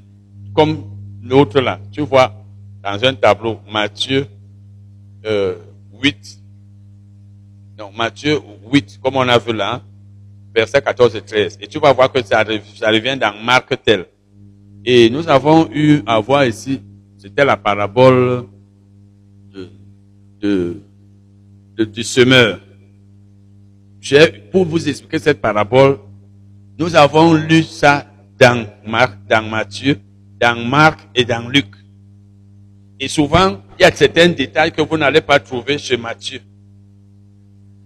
comme 0.53 0.83
l'autre 1.23 1.61
là, 1.61 1.79
tu 1.91 2.01
vois, 2.01 2.33
dans 2.83 3.03
un 3.03 3.13
tableau, 3.13 3.59
Matthieu 3.71 4.27
euh, 5.25 5.55
8. 6.01 6.39
Non, 7.79 7.91
Matthieu 7.95 8.39
8, 8.71 8.99
comme 9.01 9.15
on 9.15 9.27
a 9.27 9.37
vu 9.37 9.53
là, 9.53 9.81
verset 10.53 10.81
14 10.81 11.15
et 11.15 11.21
13. 11.21 11.57
Et 11.61 11.67
tu 11.67 11.79
vas 11.79 11.93
voir 11.93 12.11
que 12.11 12.21
ça, 12.23 12.43
ça 12.75 12.89
revient 12.89 13.17
dans 13.19 13.33
Marc 13.43 13.73
tel. 13.83 14.05
Et 14.83 15.09
nous 15.09 15.27
avons 15.29 15.69
eu 15.71 16.01
à 16.05 16.19
voir 16.19 16.45
ici, 16.45 16.81
c'était 17.17 17.45
la 17.45 17.57
parabole 17.57 18.45
de, 19.53 19.69
de, 20.41 20.81
de- 21.75 21.85
du 21.85 22.03
semeur. 22.03 22.59
Pour 24.51 24.65
vous 24.65 24.87
expliquer 24.87 25.19
cette 25.19 25.41
parabole, 25.41 25.99
nous 26.79 26.95
avons 26.95 27.33
lu 27.33 27.63
ça 27.63 28.05
dans 28.39 28.65
Marc, 28.85 29.17
dans 29.27 29.41
Matthieu, 29.49 29.99
dans 30.39 30.55
Marc 30.67 30.99
et 31.15 31.25
dans 31.25 31.49
Luc. 31.49 31.65
Et 32.99 33.07
souvent, 33.07 33.61
il 33.77 33.81
y 33.81 33.85
a 33.85 33.91
certains 33.91 34.29
détails 34.29 34.71
que 34.71 34.81
vous 34.81 34.97
n'allez 34.97 35.21
pas 35.21 35.39
trouver 35.39 35.77
chez 35.77 35.97
Matthieu. 35.97 36.39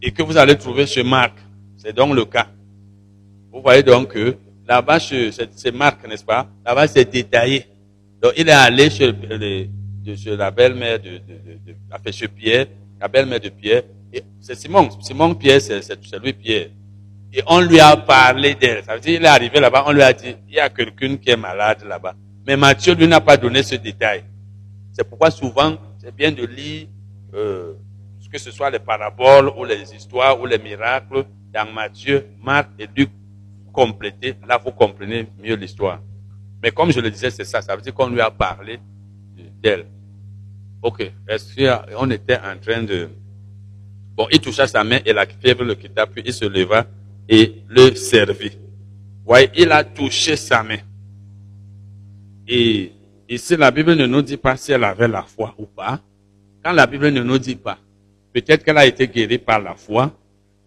et 0.03 0.11
que 0.11 0.23
vous 0.23 0.35
allez 0.37 0.57
trouver 0.57 0.85
chez 0.87 1.03
Marc. 1.03 1.33
C'est 1.77 1.93
donc 1.95 2.15
le 2.15 2.25
cas. 2.25 2.47
Vous 3.51 3.61
voyez 3.61 3.83
donc 3.83 4.09
que 4.13 4.35
là-bas, 4.67 4.99
c'est 4.99 5.71
Marc, 5.73 6.07
n'est-ce 6.07 6.23
pas? 6.25 6.47
Là-bas, 6.65 6.87
c'est 6.87 7.05
détaillé. 7.09 7.65
Donc, 8.21 8.33
il 8.37 8.47
est 8.47 8.51
allé 8.51 8.89
chez, 8.89 9.11
les- 9.11 9.69
la 10.37 10.51
belle-mère 10.51 10.99
de, 10.99 11.09
de, 11.17 11.73
de, 12.05 12.11
chez 12.11 12.27
Pierre, 12.27 12.67
la 12.99 13.07
belle-mère 13.07 13.39
de 13.39 13.49
Pierre. 13.49 13.83
C'est 14.39 14.55
Simon. 14.55 14.89
Simon 15.01 15.33
Pierre, 15.35 15.61
c'est 15.61 16.19
lui 16.21 16.33
Pierre. 16.33 16.67
Et 17.33 17.41
on 17.47 17.61
lui 17.61 17.79
a 17.79 17.95
parlé 17.95 18.55
d'elle. 18.55 18.83
Ça 18.83 18.95
veut 18.95 18.99
dire, 18.99 19.19
il 19.19 19.25
est 19.25 19.27
arrivé 19.29 19.59
là-bas, 19.59 19.85
on 19.87 19.91
lui 19.91 20.01
a 20.01 20.11
dit, 20.11 20.35
il 20.49 20.55
y 20.55 20.59
a 20.59 20.69
quelqu'un 20.69 21.15
qui 21.17 21.29
est 21.29 21.37
malade 21.37 21.83
là-bas. 21.87 22.13
Mais 22.45 22.57
Matthieu, 22.57 22.93
lui, 22.93 23.07
n'a 23.07 23.21
pas 23.21 23.37
donné 23.37 23.63
ce 23.63 23.75
détail. 23.75 24.23
C'est 24.91 25.07
pourquoi 25.07 25.31
souvent, 25.31 25.77
c'est 25.99 26.13
bien 26.13 26.31
de 26.31 26.45
lire, 26.45 26.87
euh, 27.33 27.73
que 28.31 28.37
ce 28.39 28.51
soit 28.51 28.69
les 28.69 28.79
paraboles 28.79 29.49
ou 29.57 29.63
les 29.65 29.93
histoires 29.95 30.39
ou 30.39 30.45
les 30.45 30.57
miracles 30.57 31.25
dans 31.53 31.71
Matthieu, 31.71 32.27
Marc 32.41 32.69
et 32.79 32.87
Luc 32.95 33.09
compléter. 33.73 34.35
Là, 34.47 34.57
vous 34.57 34.71
comprenez 34.71 35.27
mieux 35.41 35.55
l'histoire. 35.55 36.01
Mais 36.61 36.71
comme 36.71 36.91
je 36.91 36.99
le 36.99 37.09
disais, 37.09 37.29
c'est 37.31 37.43
ça. 37.43 37.61
Ça 37.61 37.75
veut 37.75 37.81
dire 37.81 37.93
qu'on 37.93 38.09
lui 38.09 38.21
a 38.21 38.29
parlé 38.31 38.79
d'elle. 39.61 39.85
Ok. 40.81 41.11
Est-ce 41.27 41.55
qu'on 41.95 42.09
était 42.11 42.37
en 42.37 42.57
train 42.59 42.83
de... 42.83 43.09
Bon, 44.15 44.27
il 44.31 44.39
toucha 44.39 44.67
sa 44.67 44.83
main 44.83 44.99
et 45.05 45.13
la 45.13 45.25
fièvre 45.25 45.63
le 45.63 45.75
quitta, 45.75 46.05
puis 46.05 46.21
il 46.25 46.33
se 46.33 46.45
leva 46.45 46.85
et 47.27 47.63
le 47.67 47.95
servit. 47.95 48.57
Voyez, 49.25 49.49
il 49.55 49.71
a 49.71 49.83
touché 49.83 50.35
sa 50.35 50.63
main. 50.63 50.79
Et 52.47 52.91
ici, 53.29 53.55
la 53.55 53.71
Bible 53.71 53.95
ne 53.95 54.05
nous 54.05 54.21
dit 54.21 54.37
pas 54.37 54.57
si 54.57 54.71
elle 54.71 54.83
avait 54.83 55.07
la 55.07 55.23
foi 55.23 55.55
ou 55.57 55.65
pas. 55.65 56.01
Quand 56.63 56.73
la 56.73 56.85
Bible 56.85 57.09
ne 57.09 57.23
nous 57.23 57.37
dit 57.37 57.55
pas, 57.55 57.77
peut-être 58.33 58.63
qu'elle 58.63 58.77
a 58.77 58.85
été 58.85 59.07
guérie 59.07 59.37
par 59.37 59.59
la 59.61 59.73
foi, 59.73 60.11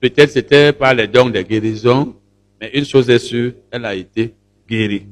peut-être 0.01 0.31
c'était 0.31 0.73
par 0.73 0.95
les 0.95 1.07
dons 1.07 1.31
de 1.31 1.41
guérison, 1.43 2.17
mais 2.61 2.71
une 2.75 2.85
chose 2.85 3.11
est 3.11 3.19
sûre, 3.19 3.53
elle 3.71 3.85
a 3.85 3.95
été 3.95 4.35
guérie. 4.69 5.07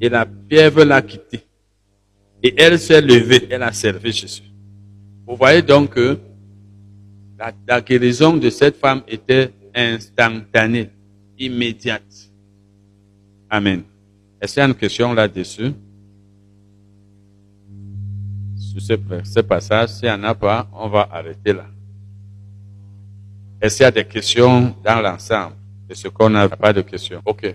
Et 0.00 0.08
la 0.08 0.26
fièvre 0.48 0.84
l'a 0.84 1.02
quittée. 1.02 1.42
Et 2.42 2.54
elle 2.56 2.78
s'est 2.78 3.00
levée, 3.02 3.46
elle 3.50 3.62
a 3.62 3.72
servi 3.72 4.12
Jésus. 4.12 4.42
Vous 5.26 5.36
voyez 5.36 5.60
donc 5.62 5.90
que 5.90 6.18
la, 7.38 7.52
la 7.68 7.80
guérison 7.80 8.36
de 8.36 8.48
cette 8.50 8.76
femme 8.76 9.02
était 9.06 9.52
instantanée, 9.74 10.90
immédiate. 11.38 12.30
Amen. 13.48 13.82
Est-ce 14.40 14.54
qu'il 14.54 14.60
y 14.60 14.64
a 14.64 14.68
une 14.68 14.74
question 14.74 15.12
là-dessus? 15.12 15.72
Sur 18.56 18.80
ce, 18.80 18.94
ce 19.24 19.40
passage, 19.40 19.90
s'il 19.90 20.08
n'y 20.08 20.14
en 20.14 20.22
a 20.24 20.34
pas, 20.34 20.68
on 20.72 20.88
va 20.88 21.08
arrêter 21.12 21.52
là. 21.52 21.66
Est-ce 23.60 23.76
qu'il 23.76 23.84
y 23.84 23.86
a 23.86 23.90
des 23.90 24.04
questions 24.04 24.74
dans 24.82 25.00
l'ensemble 25.02 25.56
de 25.88 25.94
ce 25.94 26.08
qu'on 26.08 26.30
n'a 26.30 26.48
pas 26.48 26.72
de 26.72 26.80
questions? 26.80 27.20
OK. 27.26 27.54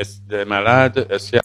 Est-ce 0.00 0.18
des 0.22 0.46
malades? 0.46 1.06
Est-ce 1.10 1.26
qu'il 1.26 1.34
y 1.34 1.36
a 1.36 1.38